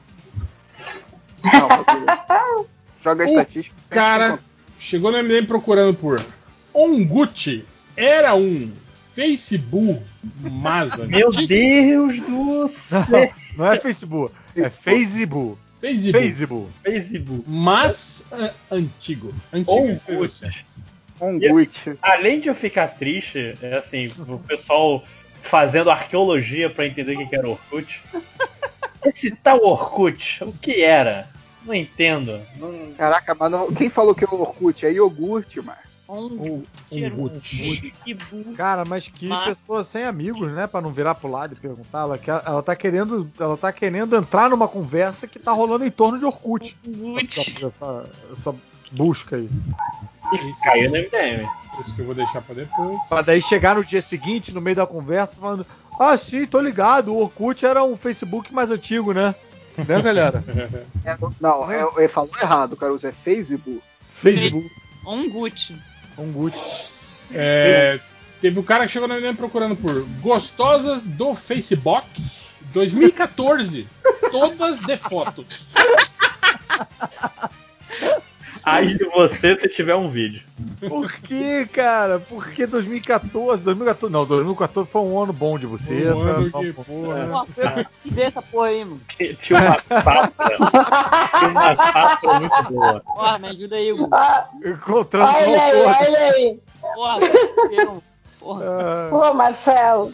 Não, 1.44 2.66
Joga 3.02 3.24
a 3.24 3.26
O 3.26 3.28
estatística. 3.28 3.76
cara 3.90 4.38
chegou 4.78 5.12
no 5.12 5.18
MDM 5.22 5.46
procurando 5.46 5.94
por 5.94 6.18
Onguchi. 6.72 7.66
Era 7.94 8.34
um 8.34 8.72
Facebook 9.16 10.02
Mazda. 10.42 11.06
Meu 11.06 11.30
Deus 11.30 12.20
do 12.20 12.68
céu. 12.68 13.32
Não 13.56 13.72
é 13.72 13.78
Facebook, 13.78 14.34
é 14.54 14.68
Facebook. 14.68 15.58
Facebook. 15.80 16.12
Facebook. 16.12 16.70
Facebook. 16.84 17.44
Mas 17.46 18.28
ah, 18.30 18.52
antigo. 18.70 19.34
Antigo. 19.50 20.26
Onguchi. 21.18 21.98
Além 22.02 22.40
de 22.40 22.48
eu 22.48 22.54
ficar 22.54 22.88
triste, 22.88 23.54
é 23.62 23.78
assim, 23.78 24.12
o 24.28 24.38
pessoal 24.40 25.02
fazendo 25.40 25.90
arqueologia 25.90 26.68
pra 26.68 26.86
entender 26.86 27.14
o 27.14 27.18
que 27.18 27.26
que 27.26 27.36
era 27.36 27.48
Orkut. 27.48 28.02
Esse 29.06 29.30
tal 29.30 29.64
Orkut, 29.64 30.44
o 30.44 30.52
que 30.52 30.82
era? 30.82 31.26
Não 31.64 31.72
entendo. 31.72 32.38
Não... 32.58 32.92
Caraca, 32.92 33.34
mas 33.34 33.50
não... 33.50 33.72
quem 33.72 33.88
falou 33.88 34.14
que 34.14 34.24
é 34.24 34.28
o 34.28 34.42
Orkut? 34.42 34.84
É 34.84 34.92
iogurte, 34.92 35.62
mano. 35.62 35.78
Onguchi. 36.08 37.92
Que 38.04 38.14
burro. 38.14 38.54
Cara, 38.56 38.84
mas 38.86 39.08
que 39.08 39.26
Mas- 39.26 39.46
pessoa 39.58 39.82
sem 39.84 40.04
amigos, 40.04 40.52
né? 40.52 40.66
Pra 40.66 40.80
não 40.80 40.92
virar 40.92 41.14
pro 41.14 41.30
lado 41.30 41.54
e 41.54 41.56
perguntar. 41.56 42.00
Ela, 42.00 42.20
ela, 42.46 42.62
tá 42.62 42.76
querendo, 42.76 43.30
ela 43.38 43.56
tá 43.56 43.72
querendo 43.72 44.14
entrar 44.16 44.48
numa 44.50 44.68
conversa 44.68 45.26
que 45.26 45.38
tá 45.38 45.52
rolando 45.52 45.84
em 45.84 45.90
torno 45.90 46.18
de 46.18 46.24
Orkut. 46.24 46.76
Orkut. 47.02 47.40
Essa, 47.40 47.66
essa- 47.66 48.10
essa 48.32 48.54
busca 48.92 49.36
aí. 49.36 49.48
Isso, 50.50 50.60
Caiu 50.62 50.90
no 50.90 50.96
MDM. 50.96 51.48
isso 51.80 51.94
que 51.94 52.00
eu 52.00 52.06
vou 52.06 52.14
deixar 52.14 52.40
pra 52.42 52.54
depois. 52.54 52.98
Pra 53.08 53.22
daí 53.22 53.40
chegar 53.42 53.76
no 53.76 53.84
dia 53.84 54.02
seguinte, 54.02 54.52
no 54.52 54.60
meio 54.60 54.76
da 54.76 54.86
conversa, 54.86 55.36
falando: 55.40 55.66
Ah, 56.00 56.16
sim, 56.16 56.46
tô 56.46 56.60
ligado. 56.60 57.12
O 57.12 57.20
Orkut 57.22 57.64
era 57.64 57.82
um 57.84 57.96
Facebook 57.96 58.52
mais 58.52 58.70
antigo, 58.70 59.12
né? 59.12 59.34
Né, 59.78 59.84
galera? 60.02 60.42
É, 61.04 61.16
não, 61.40 61.70
é, 61.70 61.86
ele 61.98 62.08
falou 62.08 62.30
errado, 62.40 62.76
Caruso. 62.76 63.06
É 63.06 63.12
Facebook. 63.12 63.82
Facebook. 64.12 64.68
Onguchi. 66.18 66.56
Ongut. 66.56 66.90
É, 67.32 68.00
teve 68.40 68.58
um 68.58 68.62
cara 68.62 68.86
que 68.86 68.92
chegou 68.92 69.08
no 69.08 69.14
MDM 69.14 69.34
procurando 69.34 69.76
por 69.76 70.04
Gostosas 70.20 71.06
do 71.06 71.34
Facebook 71.34 72.06
2014. 72.72 73.88
todas 74.30 74.80
de 74.80 74.96
fotos. 74.96 75.72
Aí 78.66 78.98
de 78.98 79.04
você 79.04 79.54
se 79.54 79.68
tiver 79.68 79.94
um 79.94 80.10
vídeo. 80.10 80.42
Por 80.88 81.12
que, 81.12 81.66
cara? 81.66 82.18
Por 82.18 82.50
que 82.50 82.66
2014? 82.66 83.62
2014? 83.62 84.12
Não, 84.12 84.26
2014 84.26 84.90
foi 84.90 85.02
um 85.02 85.22
ano 85.22 85.32
bom 85.32 85.56
de 85.56 85.66
você. 85.66 86.10
Um 86.10 86.20
ano 86.20 86.50
tá? 86.50 86.58
que, 86.58 86.72
porra. 86.72 87.46
Eu 87.56 87.84
pesquisei 87.84 88.24
essa 88.24 88.42
porra 88.42 88.66
aí, 88.66 88.84
mano. 88.84 89.00
Tinha 89.40 89.60
uma 89.60 90.02
pasta. 90.02 90.48
Tinha 90.48 91.48
uma 91.48 91.76
pasta 91.76 92.40
muito 92.40 92.72
boa. 92.72 93.00
Porra, 93.00 93.38
me 93.38 93.48
ajuda 93.50 93.76
aí, 93.76 93.92
Hugo. 93.92 94.10
Encontrando 94.64 95.30
o 95.30 95.34
Olha 95.36 95.62
aí, 95.62 95.82
olha 95.82 96.18
aí. 96.18 96.60
Porra, 96.80 97.18
eu. 97.70 98.02
Porra. 98.40 98.64
Ah, 98.66 99.08
Pô, 99.10 99.32
Marcelo. 99.32 100.12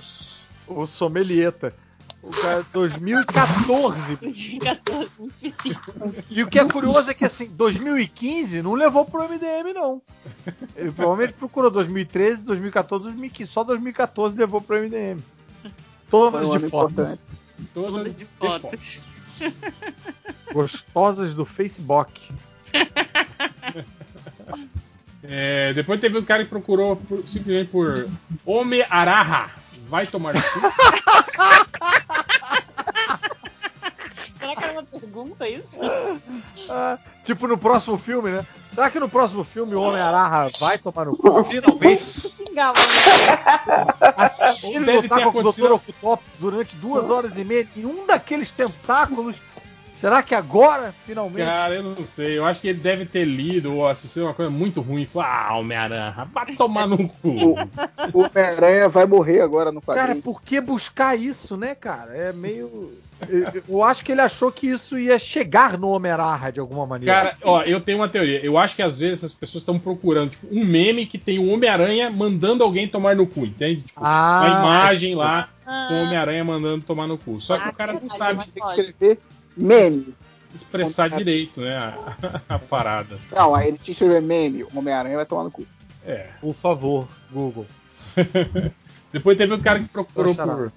o 0.68 0.84
sommelieta. 0.84 1.74
O 2.22 2.30
cara, 2.30 2.64
2014. 2.72 4.16
2014, 4.16 5.10
muito 5.18 5.34
específico. 5.34 6.14
E 6.30 6.42
o 6.42 6.46
que 6.46 6.58
é 6.60 6.64
curioso 6.64 7.10
é 7.10 7.14
que 7.14 7.24
assim, 7.24 7.46
2015 7.48 8.62
não 8.62 8.74
levou 8.74 9.04
pro 9.04 9.24
MDM, 9.28 9.72
não. 9.74 10.00
Ele 10.76 10.92
provavelmente 10.92 11.32
procurou 11.36 11.68
2013, 11.70 12.44
2014, 12.44 13.04
2015. 13.04 13.50
Só 13.50 13.64
2014 13.64 14.36
levou 14.36 14.60
pro 14.60 14.76
MDM. 14.80 15.20
Todas 16.08 16.48
de 16.48 16.56
ano 16.56 16.70
foto. 16.70 16.92
importante. 16.92 17.20
Todas 17.74 18.12
de 18.12 18.18
de 18.18 18.24
fotos. 18.38 18.60
fotos. 18.60 19.00
Gostosas 20.52 21.34
do 21.34 21.44
Facebook. 21.44 22.30
É, 25.24 25.72
depois 25.72 26.00
teve 26.00 26.18
um 26.18 26.22
cara 26.24 26.42
que 26.44 26.50
procurou 26.50 26.96
por- 26.96 27.26
simplesmente 27.26 27.70
por 27.70 28.08
Homem 28.44 28.84
Araha. 28.90 29.50
Vai 29.92 30.06
tomar 30.06 30.32
no 30.32 30.40
cu. 30.40 30.48
Será 34.38 34.56
que 34.56 34.64
era 34.64 34.72
uma 34.72 34.84
pergunta 34.84 35.46
isso? 35.46 35.68
Ah, 36.66 36.98
tipo 37.22 37.46
no 37.46 37.58
próximo 37.58 37.98
filme, 37.98 38.30
né? 38.30 38.46
Será 38.74 38.88
que 38.88 38.98
no 38.98 39.06
próximo 39.06 39.44
filme 39.44 39.74
o 39.74 39.82
Homem-Aranha 39.82 40.50
vai 40.58 40.78
tomar 40.78 41.04
no 41.04 41.14
cu? 41.14 41.44
Finalmente. 41.44 42.06
Né? 42.54 42.72
Deve 44.80 45.02
lutar 45.02 45.18
com 45.18 45.26
o 45.26 45.28
acontecido. 45.28 45.68
Dr. 45.68 45.74
Octopus 45.74 46.32
durante 46.38 46.74
duas 46.76 47.10
horas 47.10 47.36
e 47.36 47.44
meia 47.44 47.68
e 47.76 47.84
um 47.84 48.06
daqueles 48.06 48.50
tentáculos. 48.50 49.36
Será 50.02 50.20
que 50.20 50.34
agora, 50.34 50.92
finalmente? 51.06 51.44
Cara, 51.46 51.76
eu 51.76 51.82
não 51.84 52.04
sei. 52.04 52.36
Eu 52.36 52.44
acho 52.44 52.60
que 52.60 52.66
ele 52.66 52.80
deve 52.80 53.06
ter 53.06 53.24
lido 53.24 53.72
ou 53.76 53.86
assistido 53.86 54.24
uma 54.24 54.34
coisa 54.34 54.50
muito 54.50 54.80
ruim. 54.80 55.02
e 55.02 55.06
Falou, 55.06 55.28
ah, 55.28 55.56
Homem-Aranha, 55.58 56.28
vai 56.34 56.56
tomar 56.56 56.88
no 56.88 57.08
cu. 57.08 57.54
O 58.12 58.18
Homem-Aranha 58.22 58.88
vai 58.88 59.06
morrer 59.06 59.42
agora 59.42 59.70
no 59.70 59.80
Cara, 59.80 60.00
quadrinho. 60.00 60.20
por 60.22 60.42
que 60.42 60.60
buscar 60.60 61.16
isso, 61.16 61.56
né, 61.56 61.76
cara? 61.76 62.16
É 62.16 62.32
meio. 62.32 62.92
eu- 63.68 63.84
acho 63.84 64.04
que 64.04 64.10
ele 64.10 64.20
achou 64.20 64.50
que 64.50 64.66
isso 64.66 64.98
ia 64.98 65.20
chegar 65.20 65.78
no 65.78 65.88
Homem-Aranha 65.90 66.50
de 66.50 66.58
alguma 66.58 66.84
maneira. 66.84 67.14
Cara, 67.14 67.36
ó, 67.44 67.62
eu 67.62 67.80
tenho 67.80 67.98
uma 67.98 68.08
teoria. 68.08 68.44
Eu 68.44 68.58
acho 68.58 68.74
que 68.74 68.82
às 68.82 68.96
vezes 68.98 69.22
as 69.22 69.32
pessoas 69.32 69.62
estão 69.62 69.78
procurando 69.78 70.30
tipo, 70.30 70.48
um 70.50 70.64
meme 70.64 71.06
que 71.06 71.16
tem 71.16 71.38
o 71.38 71.48
Homem-Aranha 71.52 72.10
mandando 72.10 72.64
alguém 72.64 72.88
tomar 72.88 73.14
no 73.14 73.24
cu, 73.24 73.46
entende? 73.46 73.82
Tipo, 73.82 74.00
Ah, 74.02 74.40
uma 74.40 74.58
imagem 74.58 75.14
lá 75.14 75.48
com 75.64 75.94
o 75.94 76.02
Homem-Aranha 76.02 76.42
mandando 76.44 76.84
tomar 76.84 77.06
no 77.06 77.16
cu. 77.16 77.40
Só 77.40 77.56
que 77.56 77.68
o 77.68 77.72
cara 77.72 77.92
não 77.92 78.10
sabe 78.10 78.44
Tem 78.52 78.60
que 78.60 78.68
escrever 78.68 79.18
meme. 79.56 80.14
expressar 80.54 81.08
direito, 81.10 81.60
né? 81.60 81.76
A, 81.76 81.96
a 82.54 82.58
parada. 82.58 83.18
Não, 83.30 83.54
aí 83.54 83.68
ele 83.68 83.76
tinha 83.76 83.86
que 83.86 83.92
escrever 83.92 84.22
meme. 84.22 84.64
O 84.64 84.78
Homem-Aranha 84.78 85.16
vai 85.16 85.26
tomar 85.26 85.44
no 85.44 85.50
cu. 85.50 85.66
É. 86.04 86.28
Por 86.40 86.54
favor, 86.54 87.08
Google. 87.30 87.66
Depois 89.12 89.36
teve 89.36 89.54
um 89.54 89.60
cara 89.60 89.78
que 89.78 89.88
procurou 89.88 90.34
por. 90.34 90.72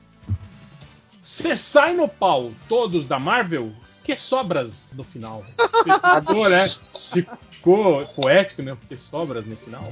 Você 1.22 1.56
sai 1.56 1.93
no 1.93 2.08
pau, 2.08 2.51
todos 2.69 3.08
da 3.08 3.17
Marvel? 3.17 3.74
Que 4.03 4.15
sobras 4.15 4.90
no 4.93 5.03
final? 5.03 5.43
Ficou, 6.22 6.47
né? 6.47 6.69
Ficou 7.11 8.06
poético, 8.06 8.61
né? 8.61 8.75
Porque 8.75 8.95
sobras 8.95 9.47
no 9.47 9.56
final. 9.56 9.91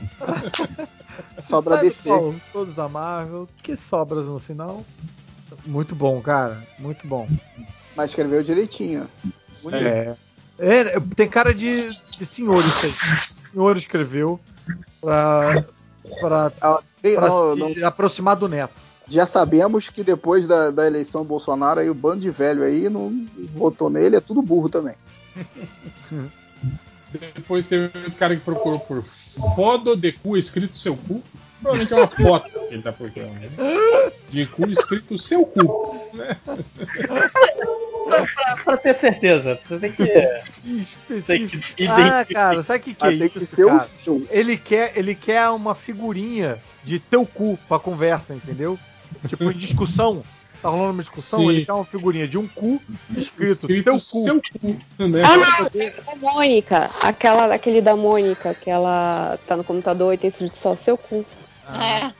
Sobra 1.41 1.77
DC. 1.77 2.07
pau, 2.07 2.35
Todos 2.51 2.75
da 2.75 2.87
Marvel. 2.87 3.49
Que 3.63 3.75
sobras 3.75 4.25
no 4.27 4.37
final? 4.37 4.85
Muito 5.65 5.95
bom, 5.95 6.21
cara. 6.21 6.61
Muito 6.79 7.07
bom. 7.07 7.27
Mas 7.95 8.11
escreveu 8.11 8.43
direitinho. 8.43 9.07
Bonito. 9.61 9.83
É. 9.85 10.15
É, 10.59 10.99
tem 11.15 11.27
cara 11.27 11.53
de, 11.53 11.89
de 12.17 12.25
senhor 12.25 12.63
isso 12.65 12.85
aí. 12.85 12.91
O 12.91 13.51
senhor 13.51 13.77
escreveu 13.77 14.39
pra, 15.01 15.65
pra, 16.19 16.51
Ah, 16.61 16.79
pra 17.01 17.27
não, 17.27 17.53
se 17.53 17.79
não- 17.79 17.87
aproximar 17.87 18.35
do 18.35 18.47
neto. 18.47 18.73
já 19.07 19.25
sabemos 19.25 19.89
que 19.89 20.03
depois 20.03 20.47
da, 20.47 20.69
da 20.71 20.85
eleição 20.87 21.21
do 21.23 21.27
Bolsonaro, 21.27 21.79
aí 21.79 21.89
o 21.89 21.93
bando 21.93 22.21
de 22.21 22.29
velho 22.29 22.63
aí 22.63 22.87
não 22.89 23.25
votou 23.55 23.89
nele, 23.89 24.15
é 24.15 24.21
tudo 24.21 24.41
burro 24.41 24.69
também. 24.69 24.95
Depois 27.35 27.65
teve 27.65 27.85
outro 27.95 28.11
cara 28.13 28.35
que 28.35 28.41
procurou 28.41 28.79
por 28.79 29.03
foto 29.55 29.95
de 29.95 30.11
cu 30.11 30.35
escrito 30.35 30.77
seu 30.77 30.95
cu. 30.97 31.21
Provavelmente 31.63 31.93
é 31.93 31.95
uma 31.95 32.07
foto 32.07 32.49
que 32.67 32.73
ele 32.75 32.81
tá 32.83 32.91
procurando. 32.91 33.31
Né? 33.39 33.49
De 34.29 34.45
cu 34.45 34.67
escrito 34.69 35.17
seu 35.17 35.45
cu. 35.45 36.09
Né? 36.13 36.37
Pra, 38.05 38.57
pra 38.63 38.77
ter 38.77 38.95
certeza, 38.95 39.57
você 39.67 39.79
tem 39.79 39.91
que. 39.91 40.05
tem 41.25 41.47
que 41.47 41.87
Ah, 41.87 41.99
identificar. 41.99 42.25
cara, 42.25 42.61
sabe 42.63 42.79
o 42.79 42.81
que, 42.83 42.93
que 42.93 43.05
é 43.05 43.09
tem 43.17 43.31
isso, 43.35 43.55
que 43.55 43.63
cara? 43.65 43.87
Ele 44.29 44.57
quer, 44.57 44.91
ele 44.95 45.15
quer 45.15 45.49
uma 45.49 45.73
figurinha 45.73 46.57
de 46.83 46.99
teu 46.99 47.25
cu 47.25 47.57
pra 47.67 47.79
conversa, 47.79 48.33
entendeu? 48.35 48.77
Tipo, 49.27 49.45
em 49.45 49.53
discussão. 49.57 50.23
Tá 50.61 50.69
rolando 50.69 50.91
uma 50.93 51.01
discussão, 51.03 51.39
Sim. 51.41 51.49
ele 51.49 51.65
quer 51.65 51.73
uma 51.73 51.83
figurinha 51.83 52.25
de 52.25 52.37
um 52.37 52.47
cu 52.47 52.81
escrito, 53.17 53.51
Escrito 53.51 53.83
teu 53.83 53.93
cu. 53.95 53.99
seu 54.01 54.41
cu. 54.61 54.77
Né? 55.07 55.21
Ah, 55.21 55.37
não, 55.37 55.69
da 56.05 56.15
Mônica. 56.15 56.89
Aquela 57.01 57.47
daquele 57.49 57.81
da 57.81 57.95
Mônica, 57.97 58.53
que 58.53 58.69
ela 58.69 59.37
tá 59.45 59.57
no 59.57 59.63
computador 59.65 60.13
e 60.13 60.17
tem 60.17 60.29
escrito 60.29 60.57
só 60.57 60.75
seu 60.77 60.97
cu. 60.97 61.25
Ah, 61.67 62.13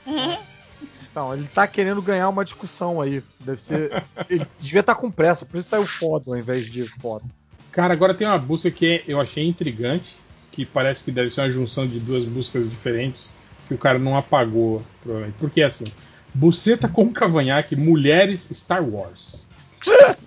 Então, 1.10 1.32
ele 1.32 1.46
tá 1.54 1.66
querendo 1.66 2.02
ganhar 2.02 2.28
uma 2.28 2.44
discussão 2.44 3.00
aí. 3.00 3.22
Deve 3.38 3.60
ser. 3.60 4.02
Ele 4.28 4.44
devia 4.58 4.80
estar 4.80 4.96
com 4.96 5.10
pressa, 5.10 5.46
por 5.46 5.58
isso 5.58 5.68
saiu 5.68 5.86
foto 5.86 6.32
ao 6.32 6.38
invés 6.38 6.66
de 6.66 6.88
foto. 7.00 7.24
Cara, 7.70 7.92
agora 7.92 8.14
tem 8.14 8.26
uma 8.26 8.38
busca 8.38 8.70
que 8.70 9.04
eu 9.06 9.20
achei 9.20 9.46
intrigante, 9.46 10.16
que 10.50 10.64
parece 10.66 11.04
que 11.04 11.12
deve 11.12 11.30
ser 11.30 11.42
uma 11.42 11.50
junção 11.50 11.86
de 11.86 12.00
duas 12.00 12.24
buscas 12.24 12.68
diferentes, 12.68 13.34
que 13.68 13.74
o 13.74 13.78
cara 13.78 13.98
não 13.98 14.16
apagou, 14.16 14.82
provavelmente. 15.02 15.36
Porque 15.38 15.60
é 15.60 15.66
assim, 15.66 15.84
buceta 16.32 16.88
com 16.88 17.12
cavanhaque, 17.12 17.76
mulheres 17.76 18.48
Star 18.52 18.82
Wars. 18.82 19.44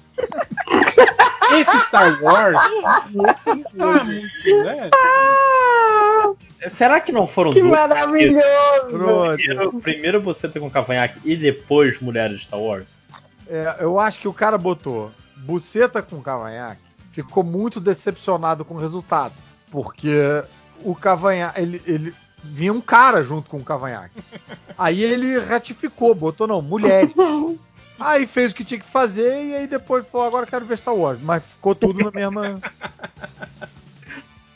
Esse 1.52 1.80
Star 1.80 2.22
Wars 2.22 2.58
tá 2.82 3.08
muito, 3.12 4.64
né? 4.64 4.90
Será 6.70 7.00
que 7.00 7.12
não 7.12 7.28
foram 7.28 7.54
Que 7.54 7.62
maravilhoso! 7.62 8.46
Primeiro, 9.34 9.80
primeiro 9.80 10.22
você 10.22 10.48
ter 10.48 10.60
com 10.60 10.70
cavanhaque 10.70 11.20
e 11.24 11.36
depois 11.36 12.00
mulheres 12.00 12.40
de 12.40 12.46
Star 12.46 12.60
Wars? 12.60 12.88
É, 13.48 13.78
eu 13.80 14.00
acho 14.00 14.20
que 14.20 14.28
o 14.28 14.34
cara 14.34 14.58
botou 14.58 15.12
buceta 15.36 16.02
com 16.02 16.22
cavanhaque, 16.22 16.82
ficou 17.12 17.44
muito 17.44 17.80
decepcionado 17.80 18.66
com 18.66 18.74
o 18.74 18.80
resultado. 18.80 19.34
Porque 19.70 20.44
o 20.84 20.96
cavanhaque. 20.96 21.62
Ele, 21.62 21.82
ele 21.86 22.16
vinha 22.44 22.72
um 22.74 22.82
cara 22.82 23.24
junto 23.24 23.50
com 23.50 23.58
o 23.58 23.64
cavanhaque. 23.64 24.22
Aí 24.78 25.04
ele 25.04 25.38
ratificou, 25.40 26.14
botou 26.14 26.48
não, 26.48 26.62
mulheres. 26.62 27.12
Aí 28.00 28.28
fez 28.28 28.52
o 28.52 28.56
que 28.56 28.64
tinha 28.64 28.80
que 28.80 28.86
fazer 28.86 29.44
e 29.44 29.56
aí 29.56 29.66
depois 29.66 30.08
falou, 30.08 30.28
agora 30.28 30.46
quero 30.46 30.64
ver 30.66 30.78
Star 30.78 30.94
Wars. 30.94 31.20
Mas 31.20 31.44
ficou 31.44 31.74
tudo 31.74 32.04
na 32.04 32.12
mesma. 32.12 32.62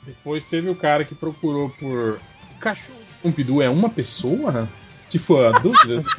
Depois 0.06 0.44
teve 0.46 0.69
o 0.69 0.76
cara 0.76 1.06
que 1.06 1.16
procurou 1.16 1.69
por. 1.69 2.19
Cachorro 2.60 3.00
de 3.00 3.22
Pompidou 3.22 3.62
é 3.62 3.69
uma 3.69 3.90
pessoa? 3.90 4.67
Tipo, 5.10 5.38
a 5.38 5.51
dúvida. 5.60 6.03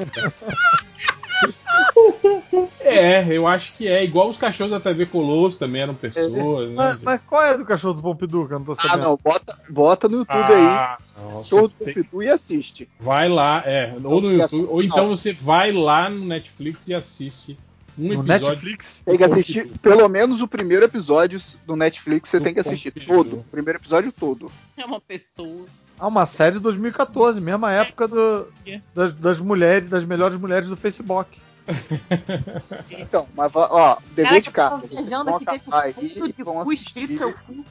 é, 2.80 3.24
eu 3.36 3.46
acho 3.46 3.74
que 3.74 3.88
é. 3.88 4.04
Igual 4.04 4.28
os 4.28 4.36
cachorros 4.36 4.72
da 4.72 4.80
TV 4.80 5.06
Colosso 5.06 5.58
também 5.58 5.82
eram 5.82 5.94
pessoas, 5.94 6.70
né? 6.70 6.76
Mas, 6.76 6.98
mas 7.02 7.20
qual 7.26 7.42
é 7.42 7.56
do 7.56 7.64
cachorro 7.64 7.94
do 7.94 8.02
Pompidou 8.02 8.46
que 8.46 8.54
eu 8.54 8.58
não 8.58 8.66
tô 8.66 8.72
Ah, 8.72 8.76
sabendo? 8.82 9.02
não, 9.04 9.18
bota, 9.22 9.58
bota 9.68 10.08
no 10.08 10.18
YouTube 10.18 10.52
Ah, 10.52 10.98
aí, 10.98 11.22
não, 11.22 11.44
show 11.44 11.68
do 11.68 11.74
tem- 11.74 11.94
Pompidou 11.94 12.22
e 12.22 12.30
assiste. 12.30 12.88
Vai 13.00 13.28
lá, 13.28 13.62
é. 13.66 13.94
Ou 14.04 14.20
no 14.20 14.32
YouTube, 14.32 14.66
ou 14.68 14.82
então 14.82 15.08
não. 15.08 15.16
você 15.16 15.32
vai 15.32 15.72
lá 15.72 16.08
no 16.08 16.24
Netflix 16.24 16.86
e 16.88 16.94
assiste 16.94 17.58
um 17.98 18.08
No 18.08 18.12
episódio. 18.24 18.48
Netflix? 18.48 19.02
Tem 19.04 19.16
que 19.16 19.24
assistir 19.24 19.66
pelo 19.80 20.08
menos 20.08 20.40
o 20.42 20.48
primeiro 20.48 20.84
episódio 20.84 21.40
do 21.66 21.76
Netflix, 21.76 22.30
você 22.30 22.38
Do 22.38 22.44
tem 22.44 22.54
que 22.54 22.60
assistir 22.60 22.90
todo, 23.06 23.36
o 23.40 23.44
primeiro 23.44 23.78
episódio 23.78 24.10
todo. 24.12 24.50
É 24.76 24.84
uma 24.84 25.00
pessoa. 25.00 25.66
Ah, 25.98 26.08
uma 26.08 26.26
série 26.26 26.54
de 26.56 26.60
2014, 26.60 27.40
mesma 27.40 27.70
época 27.72 28.08
do- 28.08 28.46
das, 28.94 29.12
das 29.12 29.38
mulheres, 29.38 29.88
das 29.88 30.04
melhores 30.04 30.38
mulheres 30.38 30.68
do 30.68 30.76
Facebook. 30.76 31.38
Então, 32.90 33.28
mas 33.36 33.52
ó, 33.54 33.98
dever 34.14 34.28
Cara, 34.28 34.40
de 34.40 34.48
eu 34.48 34.52
casa, 34.52 34.86
vocês 34.86 35.08
vão 35.08 35.36
acabar 35.36 35.82
aí 35.84 35.94
e 35.98 36.32
de 36.32 36.42
vão 36.42 36.60
assistir, 36.60 37.18
cu. 37.18 37.64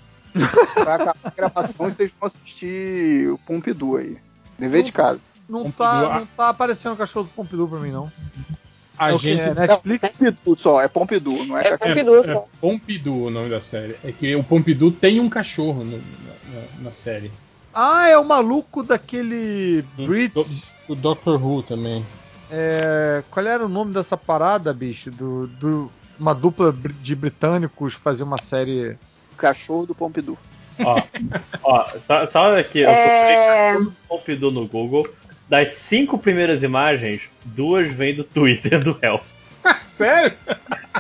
pra 0.73 0.95
acabar 0.95 1.17
a 1.23 1.29
gravação, 1.29 1.85
vocês 1.91 2.11
vão 2.19 2.27
assistir 2.27 3.29
o 3.31 3.37
Pompidou 3.39 3.97
aí. 3.97 4.17
Dever 4.57 4.83
de 4.83 4.91
casa. 4.91 5.19
Não 5.49 5.63
Pompidou, 5.63 5.85
tá, 5.85 6.15
ah. 6.15 6.19
não 6.19 6.25
tá 6.25 6.49
aparecendo 6.49 6.93
o 6.93 6.97
cachorro 6.97 7.25
do 7.25 7.31
Pompidou 7.31 7.67
pra 7.67 7.79
mim, 7.79 7.91
não. 7.91 8.11
A 8.97 9.09
É 9.11 9.13
o 9.13 9.17
gente. 9.17 9.41
É 9.41 9.53
Netflix? 9.53 10.03
É 10.21 10.31
Pompidou 10.31 10.57
só, 10.57 10.81
é 10.81 10.87
Pompidou, 10.87 11.45
não 11.45 11.57
é, 11.57 11.67
É. 11.67 11.77
Pompidou 11.77 12.23
É 12.23 12.33
só. 12.33 12.47
Pompidou 12.59 13.23
o 13.27 13.29
nome 13.31 13.49
da 13.49 13.61
série. 13.61 13.95
É 14.03 14.11
que 14.11 14.35
o 14.35 14.43
Pompidou 14.43 14.91
tem 14.91 15.19
um 15.19 15.29
cachorro 15.29 15.83
no- 15.83 15.97
na, 15.97 16.61
na- 16.83 16.91
série. 16.91 17.31
Ah, 17.73 18.07
é 18.07 18.17
o 18.17 18.25
maluco 18.25 18.83
daquele 18.83 19.83
Brit. 19.97 20.33
do, 20.33 20.45
do 20.89 20.95
Doctor 20.95 21.41
Who 21.43 21.63
também. 21.63 22.05
É, 22.49 23.23
qual 23.31 23.45
era 23.47 23.65
o 23.65 23.69
nome 23.69 23.93
dessa 23.93 24.17
parada, 24.17 24.73
bicho? 24.73 25.09
Do, 25.09 25.47
do- 25.47 25.91
uma 26.19 26.35
dupla 26.35 26.71
de 27.01 27.15
britânicos 27.15 27.93
fazer 27.93 28.23
uma 28.23 28.37
série. 28.37 28.97
Cachorro 29.37 29.85
do 29.87 29.95
Pompidou. 29.95 30.37
Ó, 30.83 31.01
ó 31.63 31.83
só, 31.97 32.25
só 32.27 32.57
aqui, 32.59 32.79
eu 32.79 32.89
É... 32.89 33.77
Pompidou 34.07 34.51
no 34.51 34.67
Google. 34.67 35.07
Das 35.51 35.73
cinco 35.73 36.17
primeiras 36.17 36.63
imagens, 36.63 37.23
duas 37.43 37.91
vêm 37.91 38.15
do 38.15 38.23
Twitter 38.23 38.79
do 38.81 38.97
Hell. 39.01 39.19
Sério? 39.91 40.31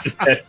Sério. 0.03 0.43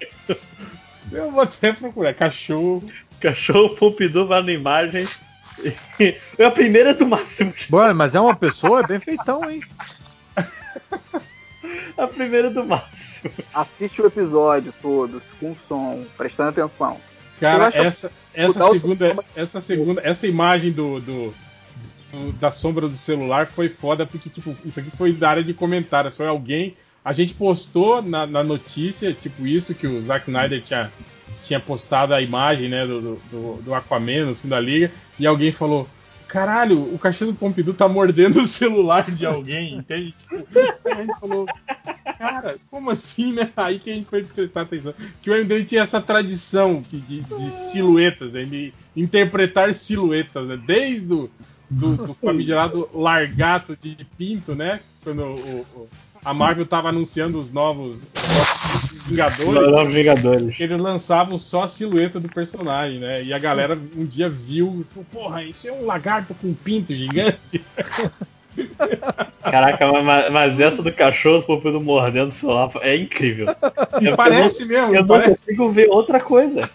Eu 1.13 1.31
vou 1.31 1.43
até 1.43 1.73
procurar. 1.73 2.13
Cachorro. 2.13 2.83
Cachorro 3.21 3.77
Pompidou 3.77 4.27
vai 4.27 4.43
na 4.43 4.51
imagem. 4.51 5.07
A 6.45 6.51
primeira 6.51 6.91
é 6.91 6.95
do 6.95 7.07
Máximo. 7.07 7.55
Mano, 7.71 7.95
mas 7.95 8.17
é 8.17 8.21
uma 8.21 8.35
pessoa, 8.35 8.81
é 8.81 8.87
bem 8.89 8.99
feitão, 8.99 9.49
hein? 9.49 9.63
A 11.97 12.09
primeira 12.09 12.49
é 12.49 12.51
do 12.51 12.65
Máximo. 12.65 13.33
Assiste 13.55 14.03
o 14.03 14.07
episódio 14.07 14.75
todo, 14.83 15.23
com 15.39 15.55
som, 15.55 16.05
prestando 16.17 16.51
atenção. 16.51 16.99
Cara, 17.39 17.71
essa, 17.73 18.11
essa 18.35 18.69
segunda, 18.73 19.05
sistema- 19.07 19.25
essa 19.37 19.61
segunda, 19.61 20.01
essa 20.05 20.27
imagem 20.27 20.73
do- 20.73 20.99
do- 21.01 21.35
da 22.39 22.51
sombra 22.53 22.89
do 22.89 22.97
celular 22.97 23.47
foi 23.47 23.69
foda 23.69 24.05
porque 24.07 24.29
tipo 24.29 24.55
isso 24.65 24.79
aqui 24.81 24.91
foi 24.91 25.13
da 25.13 25.31
área 25.31 25.45
de 25.45 25.55
comentários, 25.55 26.15
foi 26.17 26.27
alguém, 26.27 26.77
a 27.05 27.13
gente 27.13 27.35
postou 27.35 28.03
na, 28.03 28.27
na 28.27 28.43
notícia 28.45 29.13
tipo 29.13 29.47
isso 29.47 29.75
que 29.75 29.87
o 29.87 30.01
Zack 30.01 30.29
Snyder 30.29 30.63
tinha, 30.63 30.93
tinha 31.43 31.59
postado 31.61 32.13
a 32.15 32.21
imagem 32.21 32.69
né 32.69 32.87
do, 32.87 33.01
do- 33.31 33.63
do, 33.63 33.75
Aquaman 33.75 34.27
no 34.27 34.35
fim 34.35 34.49
da 34.49 34.61
liga 34.61 34.91
e 35.19 35.27
alguém 35.27 35.53
falou 35.53 35.89
Caralho, 36.29 36.79
o 36.95 36.99
cachorro 36.99 37.33
do 37.33 37.37
Pompidou 37.39 37.75
tá 37.75 37.87
mordendo 37.87 38.41
o 38.41 38.47
celular 38.47 39.11
de 39.11 39.27
alguém, 39.27 39.75
entende? 39.75 40.13
Tipo, 40.13 40.37
a 40.91 40.95
gente 40.95 41.21
falou, 41.21 41.47
cara, 42.19 42.57
como 42.71 42.89
assim, 42.91 43.35
né? 43.35 43.51
Aí 43.55 43.79
que 43.79 43.91
a 43.91 43.95
gente 43.95 44.07
foi 44.09 44.25
prestar 44.25 44.63
atenção. 44.63 44.95
Que 45.21 45.31
o 45.31 45.35
MDM 45.35 45.67
tinha 45.67 45.83
essa 45.83 46.01
tradição 46.01 46.83
que- 46.83 46.97
de, 47.01 47.21
de 47.21 47.51
silhuetas, 47.53 48.33
né? 48.33 48.45
De 48.45 48.73
interpretar 48.97 49.75
silhuetas, 49.75 50.47
né? 50.49 50.59
Desde 50.67 51.13
o 51.13 51.31
do, 51.73 51.97
do 52.09 52.15
famigerado 52.15 52.89
largato 52.95 53.77
de 53.77 53.97
pinto, 54.17 54.55
né? 54.55 54.81
Quando 55.03 55.23
o- 55.25 55.67
o- 55.77 55.89
a 56.25 56.33
Marvel 56.33 56.65
tava 56.65 56.91
anunciando 56.91 57.39
os 57.41 57.53
novos, 57.53 58.03
os 58.93 59.03
Vingadores. 59.03 59.73
Novos 59.73 59.93
Vingadores. 59.93 60.61
Eles 60.61 60.81
lançavam 60.81 61.37
só 61.39 61.65
a 61.65 61.69
silhueta 61.69 62.21
do 62.21 62.29
personagem, 62.29 63.01
né? 63.01 63.25
E 63.25 63.33
a 63.33 63.39
galera 63.41 63.77
um 63.97 64.07
dia 64.07 64.29
viu 64.31 64.79
e 64.81 64.85
falou: 64.85 65.07
Porra, 65.13 65.43
isso 65.43 65.67
é 65.67 65.73
um 65.73 65.85
lagarto 65.85 66.33
com 66.35 66.47
um 66.49 66.55
pinto 66.55 66.95
gigante. 66.95 67.65
Caraca, 69.43 69.91
mas, 70.03 70.31
mas 70.33 70.61
essa 70.61 70.83
do 70.83 70.93
cachorro 70.93 71.43
Pompidou 71.43 71.83
mordendo 71.83 72.29
o 72.29 72.33
celular 72.33 72.71
é 72.83 72.95
incrível. 72.97 73.47
E 74.01 74.07
Eu- 74.07 74.17
parece 74.17 74.63
eu, 74.63 74.69
mesmo, 74.69 74.95
Eu 74.95 75.01
não 75.01 75.09
parece. 75.09 75.31
consigo 75.31 75.71
ver 75.71 75.89
outra 75.91 76.21
coisa. 76.21 76.69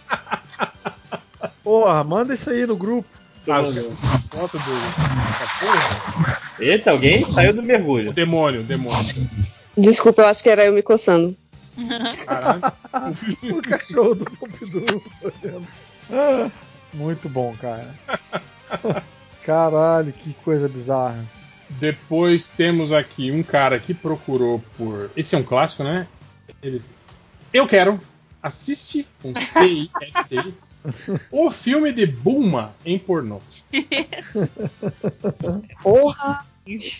Porra, 1.63 2.03
manda 2.03 2.33
isso 2.33 2.49
aí 2.49 2.65
no 2.65 2.75
grupo. 2.75 3.07
A, 3.51 3.59
a 3.59 4.19
foto 4.19 4.57
do 4.57 5.39
cachorro. 5.39 6.37
Eita, 6.59 6.91
alguém 6.91 7.31
saiu 7.31 7.53
do 7.53 7.63
mergulho. 7.63 8.11
O 8.11 8.13
demônio, 8.13 8.61
o 8.61 8.63
demônio. 8.63 9.15
Desculpa, 9.77 10.23
eu 10.23 10.27
acho 10.27 10.43
que 10.43 10.49
era 10.49 10.65
eu 10.65 10.73
me 10.73 10.81
coçando. 10.81 11.35
Caralho. 12.25 12.61
o 13.57 13.61
cachorro 13.61 14.15
do 14.15 14.25
Pompidou. 14.25 15.03
Ah, 16.11 16.49
Muito 16.93 17.29
bom, 17.29 17.55
cara. 17.59 17.87
Caralho, 19.43 20.11
que 20.11 20.33
coisa 20.43 20.67
bizarra. 20.67 21.23
Depois 21.69 22.47
temos 22.47 22.91
aqui 22.91 23.31
um 23.31 23.43
cara 23.43 23.79
que 23.79 23.93
procurou 23.93 24.63
por. 24.77 25.11
Esse 25.15 25.35
é 25.35 25.37
um 25.37 25.43
clássico, 25.43 25.83
né? 25.83 26.07
Ele... 26.61 26.81
Eu 27.53 27.67
quero. 27.67 27.99
Assiste 28.41 29.05
com 29.21 29.33
C-I-S-T. 29.35 30.53
O 31.31 31.51
filme 31.51 31.91
de 31.91 32.05
Bulma 32.05 32.73
em 32.85 32.97
pornô. 32.97 33.39
Porra! 35.83 36.45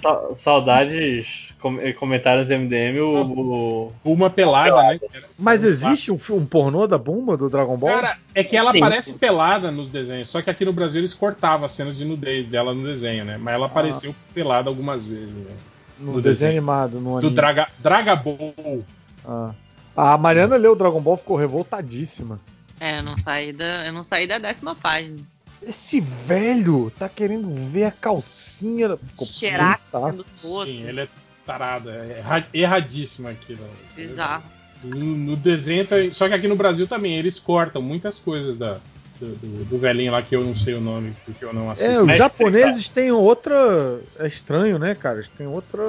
Sa- 0.02 0.30
Saudades, 0.38 1.50
com- 1.60 1.78
comentários 2.00 2.50
MDM, 2.50 3.00
o. 3.02 3.92
o- 4.06 4.14
Uma 4.14 4.30
pelada, 4.30 4.82
né? 4.82 5.00
Mas 5.38 5.64
existe 5.66 6.10
um, 6.10 6.18
um 6.32 6.46
pornô 6.46 6.88
da 6.88 6.98
Buma 6.98 7.36
do 7.36 7.50
Dragon 7.50 7.76
Ball? 7.76 7.90
Cara, 7.90 8.18
é 8.34 8.44
que 8.46 8.56
ela 8.56 8.72
Sim. 8.72 8.78
aparece 8.78 9.20
pelada 9.20 9.70
nos 9.70 9.90
desenhos, 9.90 10.30
só 10.30 10.42
que 10.42 10.50
aqui 10.50 10.64
no 10.64 10.72
Brasil 10.72 11.02
eles 11.02 11.14
cortavam 11.14 11.66
as 11.66 11.74
cenas 11.74 11.98
de 11.98 12.06
nudez 12.06 12.48
dela 12.48 12.74
no 12.74 12.82
desenho, 12.84 13.26
né? 13.26 13.38
Mas 13.38 13.56
ela 13.56 13.66
apareceu 13.66 14.16
pelada 14.34 14.70
algumas 14.70 15.06
vezes, 15.06 15.34
né? 15.34 15.52
no, 16.00 16.22
desenho, 16.22 16.52
animado, 16.52 17.00
no 17.02 17.12
Do 17.14 17.18
anime. 17.18 17.36
Draga, 17.36 17.68
Dragaball. 17.80 18.84
Ah. 19.28 19.52
A 19.98 20.18
Mariana 20.18 20.56
leu 20.56 20.74
o 20.74 20.76
Dragon 20.76 21.02
Ball 21.02 21.18
ficou 21.18 21.36
revoltadíssima. 21.36 22.40
É, 22.80 23.00
eu 23.00 23.04
não 23.04 23.18
saí 23.18 23.52
da, 23.54 23.86
eu 23.88 23.94
não 23.94 24.04
saí 24.04 24.28
da 24.28 24.38
décima 24.38 24.76
página. 24.76 25.18
Esse 25.66 26.00
velho 26.00 26.92
tá 27.00 27.10
querendo 27.10 27.50
ver 27.72 27.86
a 27.86 27.92
calcinha. 27.92 28.98
Cheirar 29.26 29.80
putaço. 29.92 30.26
Sim, 30.38 30.84
ele 30.88 31.02
é 31.02 31.08
tarada, 31.46 31.92
é 31.92 32.20
erra- 32.20 32.48
erradíssimo 32.54 33.28
aquilo. 33.28 33.68
Bizarro. 33.96 34.44
No, 34.84 34.96
no 35.18 35.36
desenho, 35.36 35.88
tá- 35.88 35.96
só 36.12 36.28
que 36.28 36.36
aqui 36.36 36.48
no 36.48 36.56
Brasil 36.56 36.86
também 36.88 37.16
eles 37.18 37.40
cortam 37.40 37.82
muitas 37.82 38.20
coisas 38.20 38.56
da, 38.56 38.78
do, 39.20 39.36
do- 39.36 39.66
do 39.66 39.78
velhinho 39.80 40.12
lá 40.12 40.22
que 40.22 40.36
eu 40.36 40.46
não 40.46 40.56
sei 40.56 40.76
o 40.76 40.82
nome, 40.82 41.16
porque 41.26 41.44
eu 41.44 41.52
não 41.52 41.72
assisto. 41.72 41.90
É, 41.92 42.00
os 42.02 42.16
japoneses 42.16 42.88
têm 42.88 43.12
outra. 43.12 44.00
É 44.20 44.28
estranho, 44.28 44.78
né, 44.78 44.94
cara? 44.94 45.18
Eles 45.18 45.30
têm 45.30 45.48
outra 45.48 45.82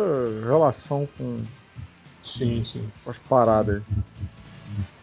relação 0.46 1.06
com, 1.18 1.42
Sim, 2.22 2.64
sim. 2.64 2.88
com 3.04 3.10
as 3.10 3.18
paradas. 3.18 3.82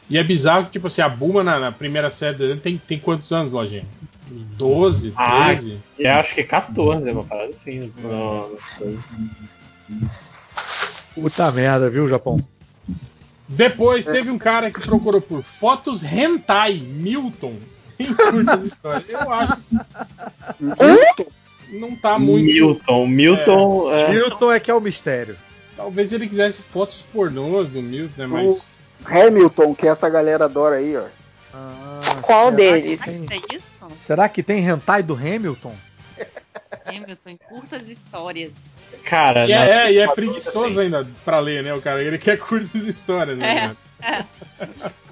E 0.09 0.17
é 0.17 0.23
bizarro 0.23 0.65
que, 0.65 0.71
tipo 0.73 0.87
assim, 0.87 1.01
a 1.01 1.09
Buma 1.09 1.43
na, 1.43 1.59
na 1.59 1.71
primeira 1.71 2.09
série 2.09 2.37
dele 2.37 2.59
tem, 2.59 2.77
tem 2.77 2.99
quantos 2.99 3.31
anos, 3.31 3.51
Lojinha? 3.51 3.85
Uns 4.31 4.41
12, 4.57 5.11
13? 5.11 5.15
Ah, 5.17 5.91
eu 5.99 6.11
acho 6.13 6.35
que 6.35 6.43
14, 6.43 7.09
uma 7.11 7.23
parada 7.23 7.53
assim. 7.55 7.91
no- 8.03 8.57
no- 8.79 8.99
Puta 11.13 11.51
merda, 11.51 11.89
viu, 11.89 12.07
Japão? 12.09 12.43
Depois 13.47 14.03
teve 14.03 14.29
um 14.31 14.37
cara 14.37 14.71
que 14.71 14.81
procurou 14.81 15.21
por 15.21 15.41
fotos 15.43 16.03
hentai 16.03 16.73
Milton 16.73 17.55
em 17.99 18.13
curtas 18.13 18.65
histórias. 18.65 19.05
Eu 19.07 19.31
acho 19.31 19.57
que 21.15 21.27
não 21.77 21.95
tá 21.95 22.17
muito. 22.19 22.45
Milton, 22.45 23.07
Milton. 23.07 23.91
É. 23.93 24.09
Milton 24.11 24.51
é 24.51 24.59
que 24.59 24.69
é 24.71 24.73
o 24.73 24.81
mistério. 24.81 25.37
Talvez 25.77 26.11
ele 26.11 26.27
quisesse 26.27 26.61
fotos 26.61 27.03
pornôs 27.13 27.69
do 27.69 27.81
Milton, 27.81 28.13
né? 28.17 28.27
Mas. 28.27 28.74
Hamilton, 29.03 29.75
que 29.75 29.87
essa 29.87 30.09
galera 30.09 30.45
adora 30.45 30.77
aí, 30.77 30.95
ó. 30.97 31.03
Qual 32.21 32.45
será 32.51 32.55
deles? 32.55 33.01
que 33.01 33.05
tem- 33.11 33.27
É 33.29 33.55
isso? 33.55 33.65
Será 33.97 34.27
que 34.29 34.41
tem 34.43 34.65
hentai 34.67 35.01
do 35.03 35.13
Hamilton? 35.15 35.75
Hamilton 36.85 37.29
em 37.29 37.37
curtas 37.37 37.87
histórias. 37.87 38.51
Cara, 39.05 39.45
E 39.47 39.51
é, 39.51 39.69
é, 39.87 39.93
e 39.93 39.97
é 39.99 40.07
preguiçoso 40.07 40.79
ainda 40.79 41.07
pra 41.23 41.39
ler, 41.39 41.63
né? 41.63 41.73
O 41.73 41.81
cara, 41.81 42.01
ele 42.01 42.17
quer 42.17 42.37
curtas 42.37 42.73
histórias, 42.87 43.37
né? 43.37 43.75
É, 44.01 44.07
é. 44.19 44.25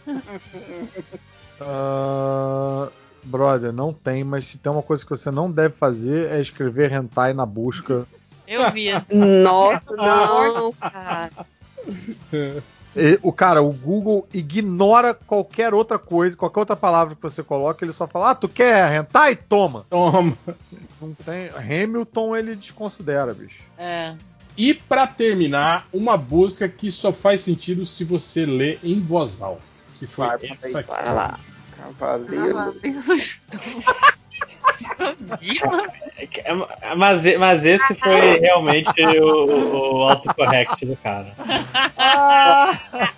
Ah, 1.61 2.89
brother, 3.23 3.71
não 3.71 3.93
tem, 3.93 4.23
mas 4.23 4.45
se 4.45 4.57
tem 4.57 4.71
uma 4.71 4.81
coisa 4.83 5.03
que 5.03 5.09
você 5.09 5.31
não 5.31 5.49
deve 5.51 5.75
fazer 5.75 6.29
é 6.31 6.41
escrever 6.41 6.91
hentai 6.91 7.33
na 7.33 7.45
busca. 7.45 8.05
Eu 8.47 8.69
vi. 8.71 8.89
Nossa, 9.13 9.81
não, 9.95 10.73
cara. 10.73 11.29
E, 12.95 13.19
o 13.21 13.31
cara, 13.31 13.61
o 13.61 13.71
Google 13.71 14.27
ignora 14.33 15.13
qualquer 15.13 15.73
outra 15.73 15.97
coisa, 15.97 16.37
qualquer 16.37 16.59
outra 16.59 16.75
palavra 16.75 17.15
que 17.15 17.21
você 17.21 17.41
coloca, 17.41 17.83
ele 17.83 17.91
só 17.91 18.07
fala: 18.07 18.31
"Ah, 18.31 18.35
tu 18.35 18.47
quer 18.47 18.93
hentai? 18.93 19.35
Toma". 19.35 19.85
Toma. 19.89 20.37
Não 21.01 21.13
tem, 21.13 21.49
Hamilton 21.49 22.35
ele 22.35 22.55
desconsidera, 22.55 23.33
bicho. 23.33 23.61
É. 23.77 24.15
E 24.55 24.73
pra 24.73 25.07
terminar, 25.07 25.87
uma 25.91 26.15
busca 26.15 26.69
que 26.69 26.91
só 26.91 27.11
faz 27.11 27.41
sentido 27.41 27.85
se 27.85 28.03
você 28.03 28.45
lê 28.45 28.77
em 28.83 28.99
voz 28.99 29.41
alta. 29.41 29.61
Que 29.97 30.05
foi 30.05 30.27
Vai, 30.27 30.37
essa 30.43 30.79
aqui. 30.79 30.89
Bora 30.89 31.11
lá. 31.11 31.39
Cavaleiro. 31.75 32.75
É, 32.83 34.13
Mas, 36.95 37.25
e- 37.25 37.37
mas 37.37 37.65
esse 37.65 37.93
foi 37.95 38.39
realmente 38.39 39.01
o, 39.19 39.95
o 39.97 40.03
autocorrect 40.09 40.85
do 40.85 40.95
cara. 40.97 41.33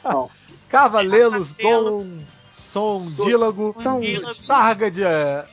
Não. 0.04 0.30
Cavaleiros 0.70 1.54
Dom 1.54 2.08
Sondílago 2.54 3.76
Sondílago. 3.82 4.34
Sarga 4.36 4.92
de 4.92 5.02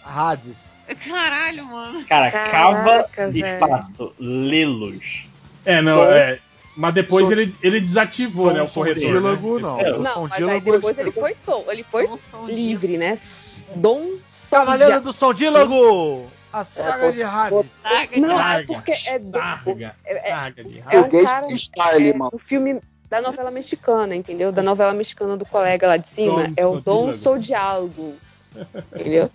Hades. 0.05 0.73
Caralho, 1.09 1.65
mano. 1.67 2.05
Cara, 2.05 2.31
cava 2.31 3.07
e 3.33 3.43
fato, 3.59 4.12
lelos. 4.19 5.25
É, 5.65 5.81
não, 5.81 6.05
é. 6.05 6.39
Mas 6.77 6.95
depois 6.95 7.27
Son- 7.27 7.33
ele, 7.33 7.55
ele 7.62 7.81
desativou, 7.81 8.53
né, 8.53 8.62
o 8.62 8.69
corretor. 8.69 9.03
Sondílago, 9.03 9.57
né? 9.57 9.62
não. 9.62 9.81
É, 9.81 9.99
Não, 9.99 10.23
mas 10.28 10.49
aí 10.49 10.61
depois 10.61 10.99
ele 10.99 11.12
foi, 11.12 11.37
sol, 11.45 11.65
ele 11.69 11.85
foi 11.85 12.09
livre, 12.49 12.97
né? 12.99 13.19
Dom 13.77 14.12
Cavaleiro 14.52 15.01
do 15.01 15.12
Sondílago! 15.12 16.26
A 16.52 16.62
saga 16.65 17.10
de 17.12 17.22
Hades. 17.22 17.70
Saga 17.83 18.06
de 18.15 18.20
Não, 18.20 18.38
é 18.38 18.62
porque 18.65 18.92
é 18.92 19.18
do, 19.18 19.31
Sarga, 19.33 19.97
é- 20.04 20.31
é- 20.31 20.51
de 20.51 20.85
é 20.86 21.01
um 21.01 21.24
cara 21.24 21.47
freestyle, 21.47 22.08
é, 22.10 22.12
mano. 22.15 22.31
do 22.31 22.38
filme 22.38 22.78
da 23.08 23.22
novela 23.22 23.51
mexicana, 23.51 24.15
entendeu? 24.15 24.52
Da 24.52 24.62
novela 24.62 24.92
mexicana 24.92 25.36
do 25.36 25.47
colega 25.47 25.86
lá 25.86 25.97
de 25.97 26.08
cima. 26.10 26.49
Dom 26.49 26.52
é 26.56 26.67
o 26.67 26.81
Dom. 26.81 27.17
Sou 27.17 27.38
Diálogo. 27.38 28.15
Entendeu? 28.94 29.31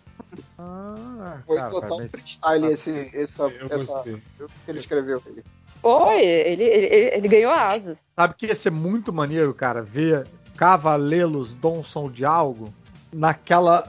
Ah, 0.59 1.37
Foi 1.47 1.57
cara, 1.57 1.71
total 1.71 1.97
mas- 1.97 2.11
freestyle 2.11 2.71
esse, 2.71 3.11
essa, 3.15 3.43
Eu 3.43 3.67
essa 3.71 4.03
que 4.03 4.21
ele 4.67 4.79
escreveu 4.79 5.21
aí. 5.25 5.43
Foi, 5.81 6.21
ele, 6.23 6.63
ele, 6.63 6.85
ele, 6.85 7.15
ele 7.15 7.27
ganhou 7.27 7.51
asas. 7.51 7.97
Sabe 8.15 8.33
que 8.35 8.45
ia 8.47 8.55
ser 8.55 8.71
muito 8.71 9.11
maneiro, 9.11 9.53
cara, 9.53 9.81
ver 9.81 10.27
Cavaleiros 10.55 11.53
Dom 11.55 11.83
Sondíago 11.83 12.73
naquela. 13.13 13.87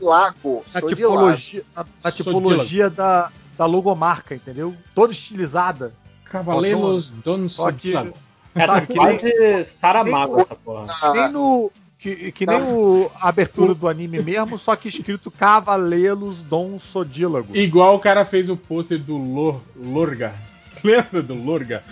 Lago, 0.00 0.64
na 0.72 0.80
sou 0.80 0.88
tipologia, 0.88 1.64
na, 1.74 1.86
na 2.04 2.12
tipologia 2.12 2.90
da, 2.90 3.30
da 3.56 3.66
logomarca, 3.66 4.34
entendeu? 4.34 4.74
Toda 4.94 5.12
estilizada. 5.12 5.92
Cavaleiros 6.24 7.10
Don 7.10 7.44
que. 7.44 7.54
Sondílago. 7.54 8.14
É, 8.54 8.66
tá 8.66 8.80
que 8.80 8.98
nem- 8.98 9.18
quase 9.18 9.64
Saramago 9.80 10.40
essa 10.40 10.54
porra. 10.54 10.94
Que 11.00 11.18
nem 11.18 11.32
no. 11.32 11.72
Que, 11.98 12.30
que 12.30 12.46
nem 12.46 12.62
o, 12.62 13.10
a 13.20 13.28
abertura 13.28 13.74
do 13.74 13.88
anime 13.88 14.22
mesmo, 14.22 14.56
só 14.56 14.76
que 14.76 14.88
escrito 14.88 15.32
Cavaleiros 15.32 16.36
Dom 16.42 16.78
Sodílago. 16.78 17.56
Igual 17.56 17.96
o 17.96 17.98
cara 17.98 18.24
fez 18.24 18.48
o 18.48 18.56
pôster 18.56 19.00
do 19.00 19.16
Lor, 19.16 19.60
Lorga. 19.76 20.32
Lembra 20.84 21.22
do 21.22 21.34
Lorga? 21.34 21.82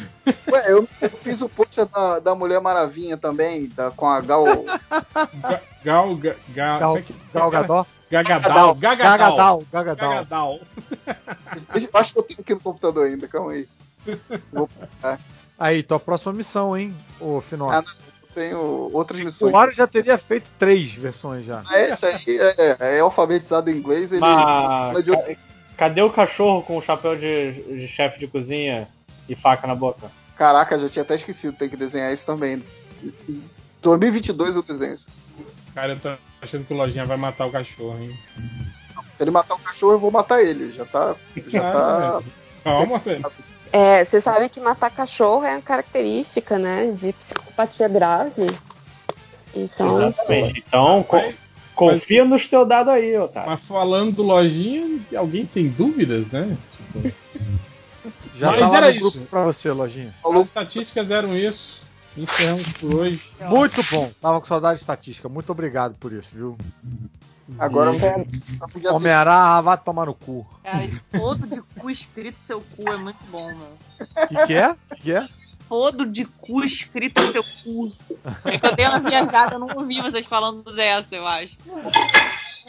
Ué, 0.50 0.64
eu, 0.72 0.88
eu 1.00 1.10
fiz 1.10 1.40
o 1.42 1.48
pôster 1.48 1.86
da, 1.86 2.18
da 2.18 2.34
Mulher 2.34 2.60
Maravilha 2.60 3.16
também, 3.16 3.66
da, 3.68 3.90
com 3.90 4.08
a 4.08 4.20
Gal. 4.20 4.44
Ga- 4.44 5.60
Gal, 5.84 6.14
ga, 6.16 6.36
ga, 6.48 6.78
Gal, 6.78 6.96
é 6.98 7.02
que- 7.02 7.14
Gal 7.32 7.50
Gadot. 7.50 7.88
Gagadal. 8.10 8.74
Gagadal. 8.76 9.62
Gagadal. 9.72 10.10
Gagadal. 10.10 10.60
Acho 11.94 12.12
que 12.12 12.18
eu 12.18 12.22
tenho 12.22 12.40
aqui 12.40 12.54
no 12.54 12.60
computador 12.60 13.06
ainda, 13.06 13.26
calma 13.26 13.52
aí. 13.52 13.68
Vou 14.52 14.68
pegar. 14.68 15.18
Aí, 15.58 15.82
tua 15.82 15.98
próxima 15.98 16.32
missão, 16.32 16.76
hein, 16.76 16.94
ô 17.18 17.40
Finó. 17.40 17.70
Ah, 17.70 17.82
não, 17.82 17.92
tenho 18.34 18.90
outras 18.92 19.18
missões. 19.18 19.50
O 19.50 19.52
Mario 19.52 19.74
já 19.74 19.86
teria 19.86 20.16
feito 20.18 20.46
três 20.58 20.92
versões 20.94 21.44
já. 21.46 21.62
Ah, 21.68 21.78
Essa 21.78 22.08
aí 22.08 22.38
é, 22.38 22.96
é 22.96 23.00
alfabetizado 23.00 23.70
em 23.70 23.76
inglês, 23.76 24.12
ele. 24.12 24.20
Mas, 24.20 25.04
de 25.04 25.10
outro- 25.10 25.36
cadê 25.76 26.02
o 26.02 26.10
cachorro 26.10 26.62
com 26.62 26.76
o 26.76 26.82
chapéu 26.82 27.16
de, 27.16 27.52
de 27.52 27.88
chefe 27.88 28.18
de 28.18 28.26
cozinha 28.26 28.88
e 29.28 29.34
faca 29.34 29.66
na 29.66 29.74
boca? 29.74 30.10
Caraca, 30.36 30.78
já 30.78 30.88
tinha 30.88 31.02
até 31.02 31.14
esquecido, 31.14 31.56
tem 31.56 31.68
que 31.68 31.76
desenhar 31.76 32.12
isso 32.12 32.26
também. 32.26 32.62
2022 33.82 34.56
eu 34.56 34.62
desenho 34.62 34.94
isso. 34.94 35.06
Cara, 35.74 35.92
eu 35.92 36.00
tô 36.00 36.10
achando 36.40 36.64
que 36.64 36.72
o 36.72 36.76
Lojinha 36.76 37.06
vai 37.06 37.16
matar 37.16 37.46
o 37.46 37.50
cachorro, 37.52 37.98
hein? 38.00 38.16
Se 39.16 39.22
ele 39.22 39.30
matar 39.30 39.54
o 39.54 39.58
cachorro, 39.58 39.92
eu 39.92 39.98
vou 39.98 40.10
matar 40.10 40.42
ele. 40.42 40.72
Já 40.72 40.84
tá. 40.84 41.14
Já 41.46 41.60
Ah, 41.64 41.72
tá. 41.72 42.22
Calma, 42.64 42.98
velho. 42.98 43.24
É, 43.72 44.04
você 44.04 44.20
sabe 44.20 44.48
que 44.48 44.60
matar 44.60 44.90
cachorro 44.90 45.44
é 45.44 45.52
uma 45.52 45.62
característica, 45.62 46.58
né? 46.58 46.92
De 46.92 47.12
psicopatia 47.12 47.88
grave. 47.88 48.46
Então. 49.54 50.02
Exatamente. 50.08 50.64
Então, 50.66 51.02
co- 51.02 51.32
confia 51.76 52.24
nos 52.24 52.48
teus 52.48 52.66
dados 52.66 52.92
aí, 52.92 53.16
otário. 53.16 53.50
Mas 53.50 53.64
falando 53.64 54.12
do 54.16 54.22
Lojinha, 54.22 54.98
alguém 55.16 55.46
tem 55.46 55.68
dúvidas, 55.68 56.26
né? 56.28 56.56
Tipo, 56.76 57.12
Já 58.36 58.52
Mas 58.52 58.70
tá 58.70 58.76
era 58.76 58.90
isso. 58.90 59.20
pra 59.30 59.42
você, 59.42 59.70
Lojinha. 59.70 60.14
As 60.24 60.46
estatísticas 60.46 61.10
eram 61.10 61.36
isso. 61.36 61.82
Encerramos 62.16 62.66
por 62.74 62.94
hoje. 62.94 63.22
Muito 63.48 63.82
bom. 63.90 64.10
Tava 64.20 64.40
com 64.40 64.46
saudade 64.46 64.76
de 64.78 64.82
estatística. 64.82 65.28
Muito 65.28 65.50
obrigado 65.52 65.94
por 65.98 66.12
isso, 66.12 66.30
viu? 66.34 66.56
Agora 67.58 67.92
E- 67.94 68.80
de 68.80 68.88
Homem-Aranha 68.88 69.60
vai 69.62 69.76
tomar 69.78 70.06
no 70.06 70.14
cu. 70.14 70.46
Cara, 70.62 70.84
esse 70.84 70.98
fodo 71.18 71.46
de 71.46 71.60
cu 71.78 71.90
escrito 71.90 72.36
seu 72.46 72.60
cu 72.76 72.90
é 72.92 72.96
muito 72.96 73.18
bom, 73.30 73.46
meu. 73.48 73.76
O 74.00 74.28
que, 74.28 74.46
que 74.46 74.54
é? 74.54 74.70
O 74.70 74.76
que, 74.96 75.02
que 75.02 75.12
é? 75.12 75.26
Fodo 75.68 76.06
de 76.06 76.24
cu 76.24 76.64
escrito 76.64 77.30
seu 77.32 77.42
cu. 77.64 77.92
É 78.44 78.58
que 78.58 78.66
eu 78.66 78.76
dei 78.76 78.86
uma 78.86 79.00
viajada, 79.00 79.54
eu 79.54 79.58
não 79.58 79.68
ouvi 79.76 80.00
vocês 80.00 80.26
falando 80.26 80.62
dessa, 80.74 81.14
eu 81.14 81.26
acho. 81.26 81.56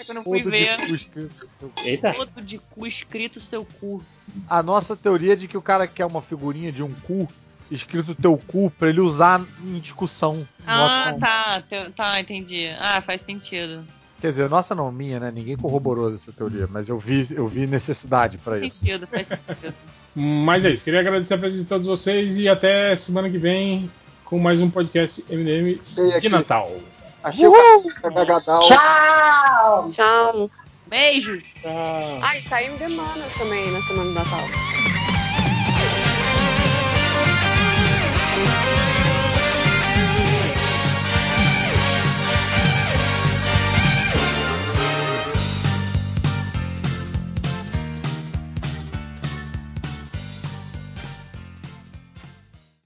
Quando 0.06 0.18
eu 0.18 0.24
fui 0.24 0.40
Foto 0.40 0.50
ver. 0.52 0.78
de 0.78 0.88
cu 0.88 0.96
escrito 0.96 1.50
no. 1.62 1.72
Eita. 1.84 2.14
Foto 2.14 2.42
de 2.42 2.58
cu 2.58 2.88
escrito 2.88 3.40
seu 3.40 3.66
cu. 3.80 4.04
A 4.50 4.62
nossa 4.62 4.96
teoria 4.96 5.34
é 5.34 5.36
de 5.36 5.48
que 5.48 5.58
o 5.58 5.62
cara 5.62 5.88
quer 5.88 6.06
uma 6.06 6.22
figurinha 6.22 6.72
de 6.72 6.84
um 6.84 6.92
cu 6.94 7.28
escrito 7.70 8.16
teu 8.16 8.38
cu 8.38 8.72
pra 8.72 8.90
ele 8.90 9.02
usar 9.02 9.44
em 9.64 9.80
discussão 9.80 10.38
no 10.38 10.46
Ah, 10.66 11.16
tá. 11.20 11.64
Tá, 11.96 12.20
entendi. 12.20 12.68
Ah, 12.80 13.02
faz 13.02 13.22
sentido. 13.24 13.84
Quer 14.20 14.30
dizer, 14.30 14.50
nossa 14.50 14.74
não, 14.74 14.92
minha, 14.92 15.20
né? 15.20 15.32
Ninguém 15.32 15.56
corroborou 15.56 16.14
essa 16.14 16.32
teoria, 16.32 16.68
mas 16.68 16.90
eu 16.90 16.98
vi, 16.98 17.28
eu 17.32 17.48
vi 17.48 17.68
necessidade 17.68 18.38
pra 18.40 18.54
Faz 18.54 18.74
isso. 18.74 18.80
sentido, 18.80 19.08
faz 19.08 19.28
sentido. 19.28 19.74
Mas 20.20 20.66
é 20.66 20.72
isso. 20.72 20.84
Queria 20.84 21.02
agradecer 21.02 21.36
a 21.36 21.38
presença 21.38 21.62
de 21.62 21.70
todos 21.70 21.86
vocês 21.86 22.38
e 22.38 22.50
até 22.50 22.96
semana 22.96 23.30
que 23.30 23.38
vem 23.38 23.88
com 24.26 24.40
mais 24.40 24.60
um 24.60 24.68
podcast 24.68 25.24
MDM 25.30 25.80
de. 26.20 26.28
Natal. 26.28 26.72
Achei 27.24 27.46
o. 27.46 27.54
Tchau! 28.64 29.92
Tchau! 29.92 30.52
Beijos! 30.88 31.44
Tchau. 31.62 32.20
Ah, 32.24 32.36
e 32.36 32.42
saiu 32.50 32.76
The 32.80 32.88
Mana 32.88 33.26
também 33.38 33.72
na 33.72 33.80
semana 33.84 34.06
do 34.06 34.14
Natal. 34.14 34.77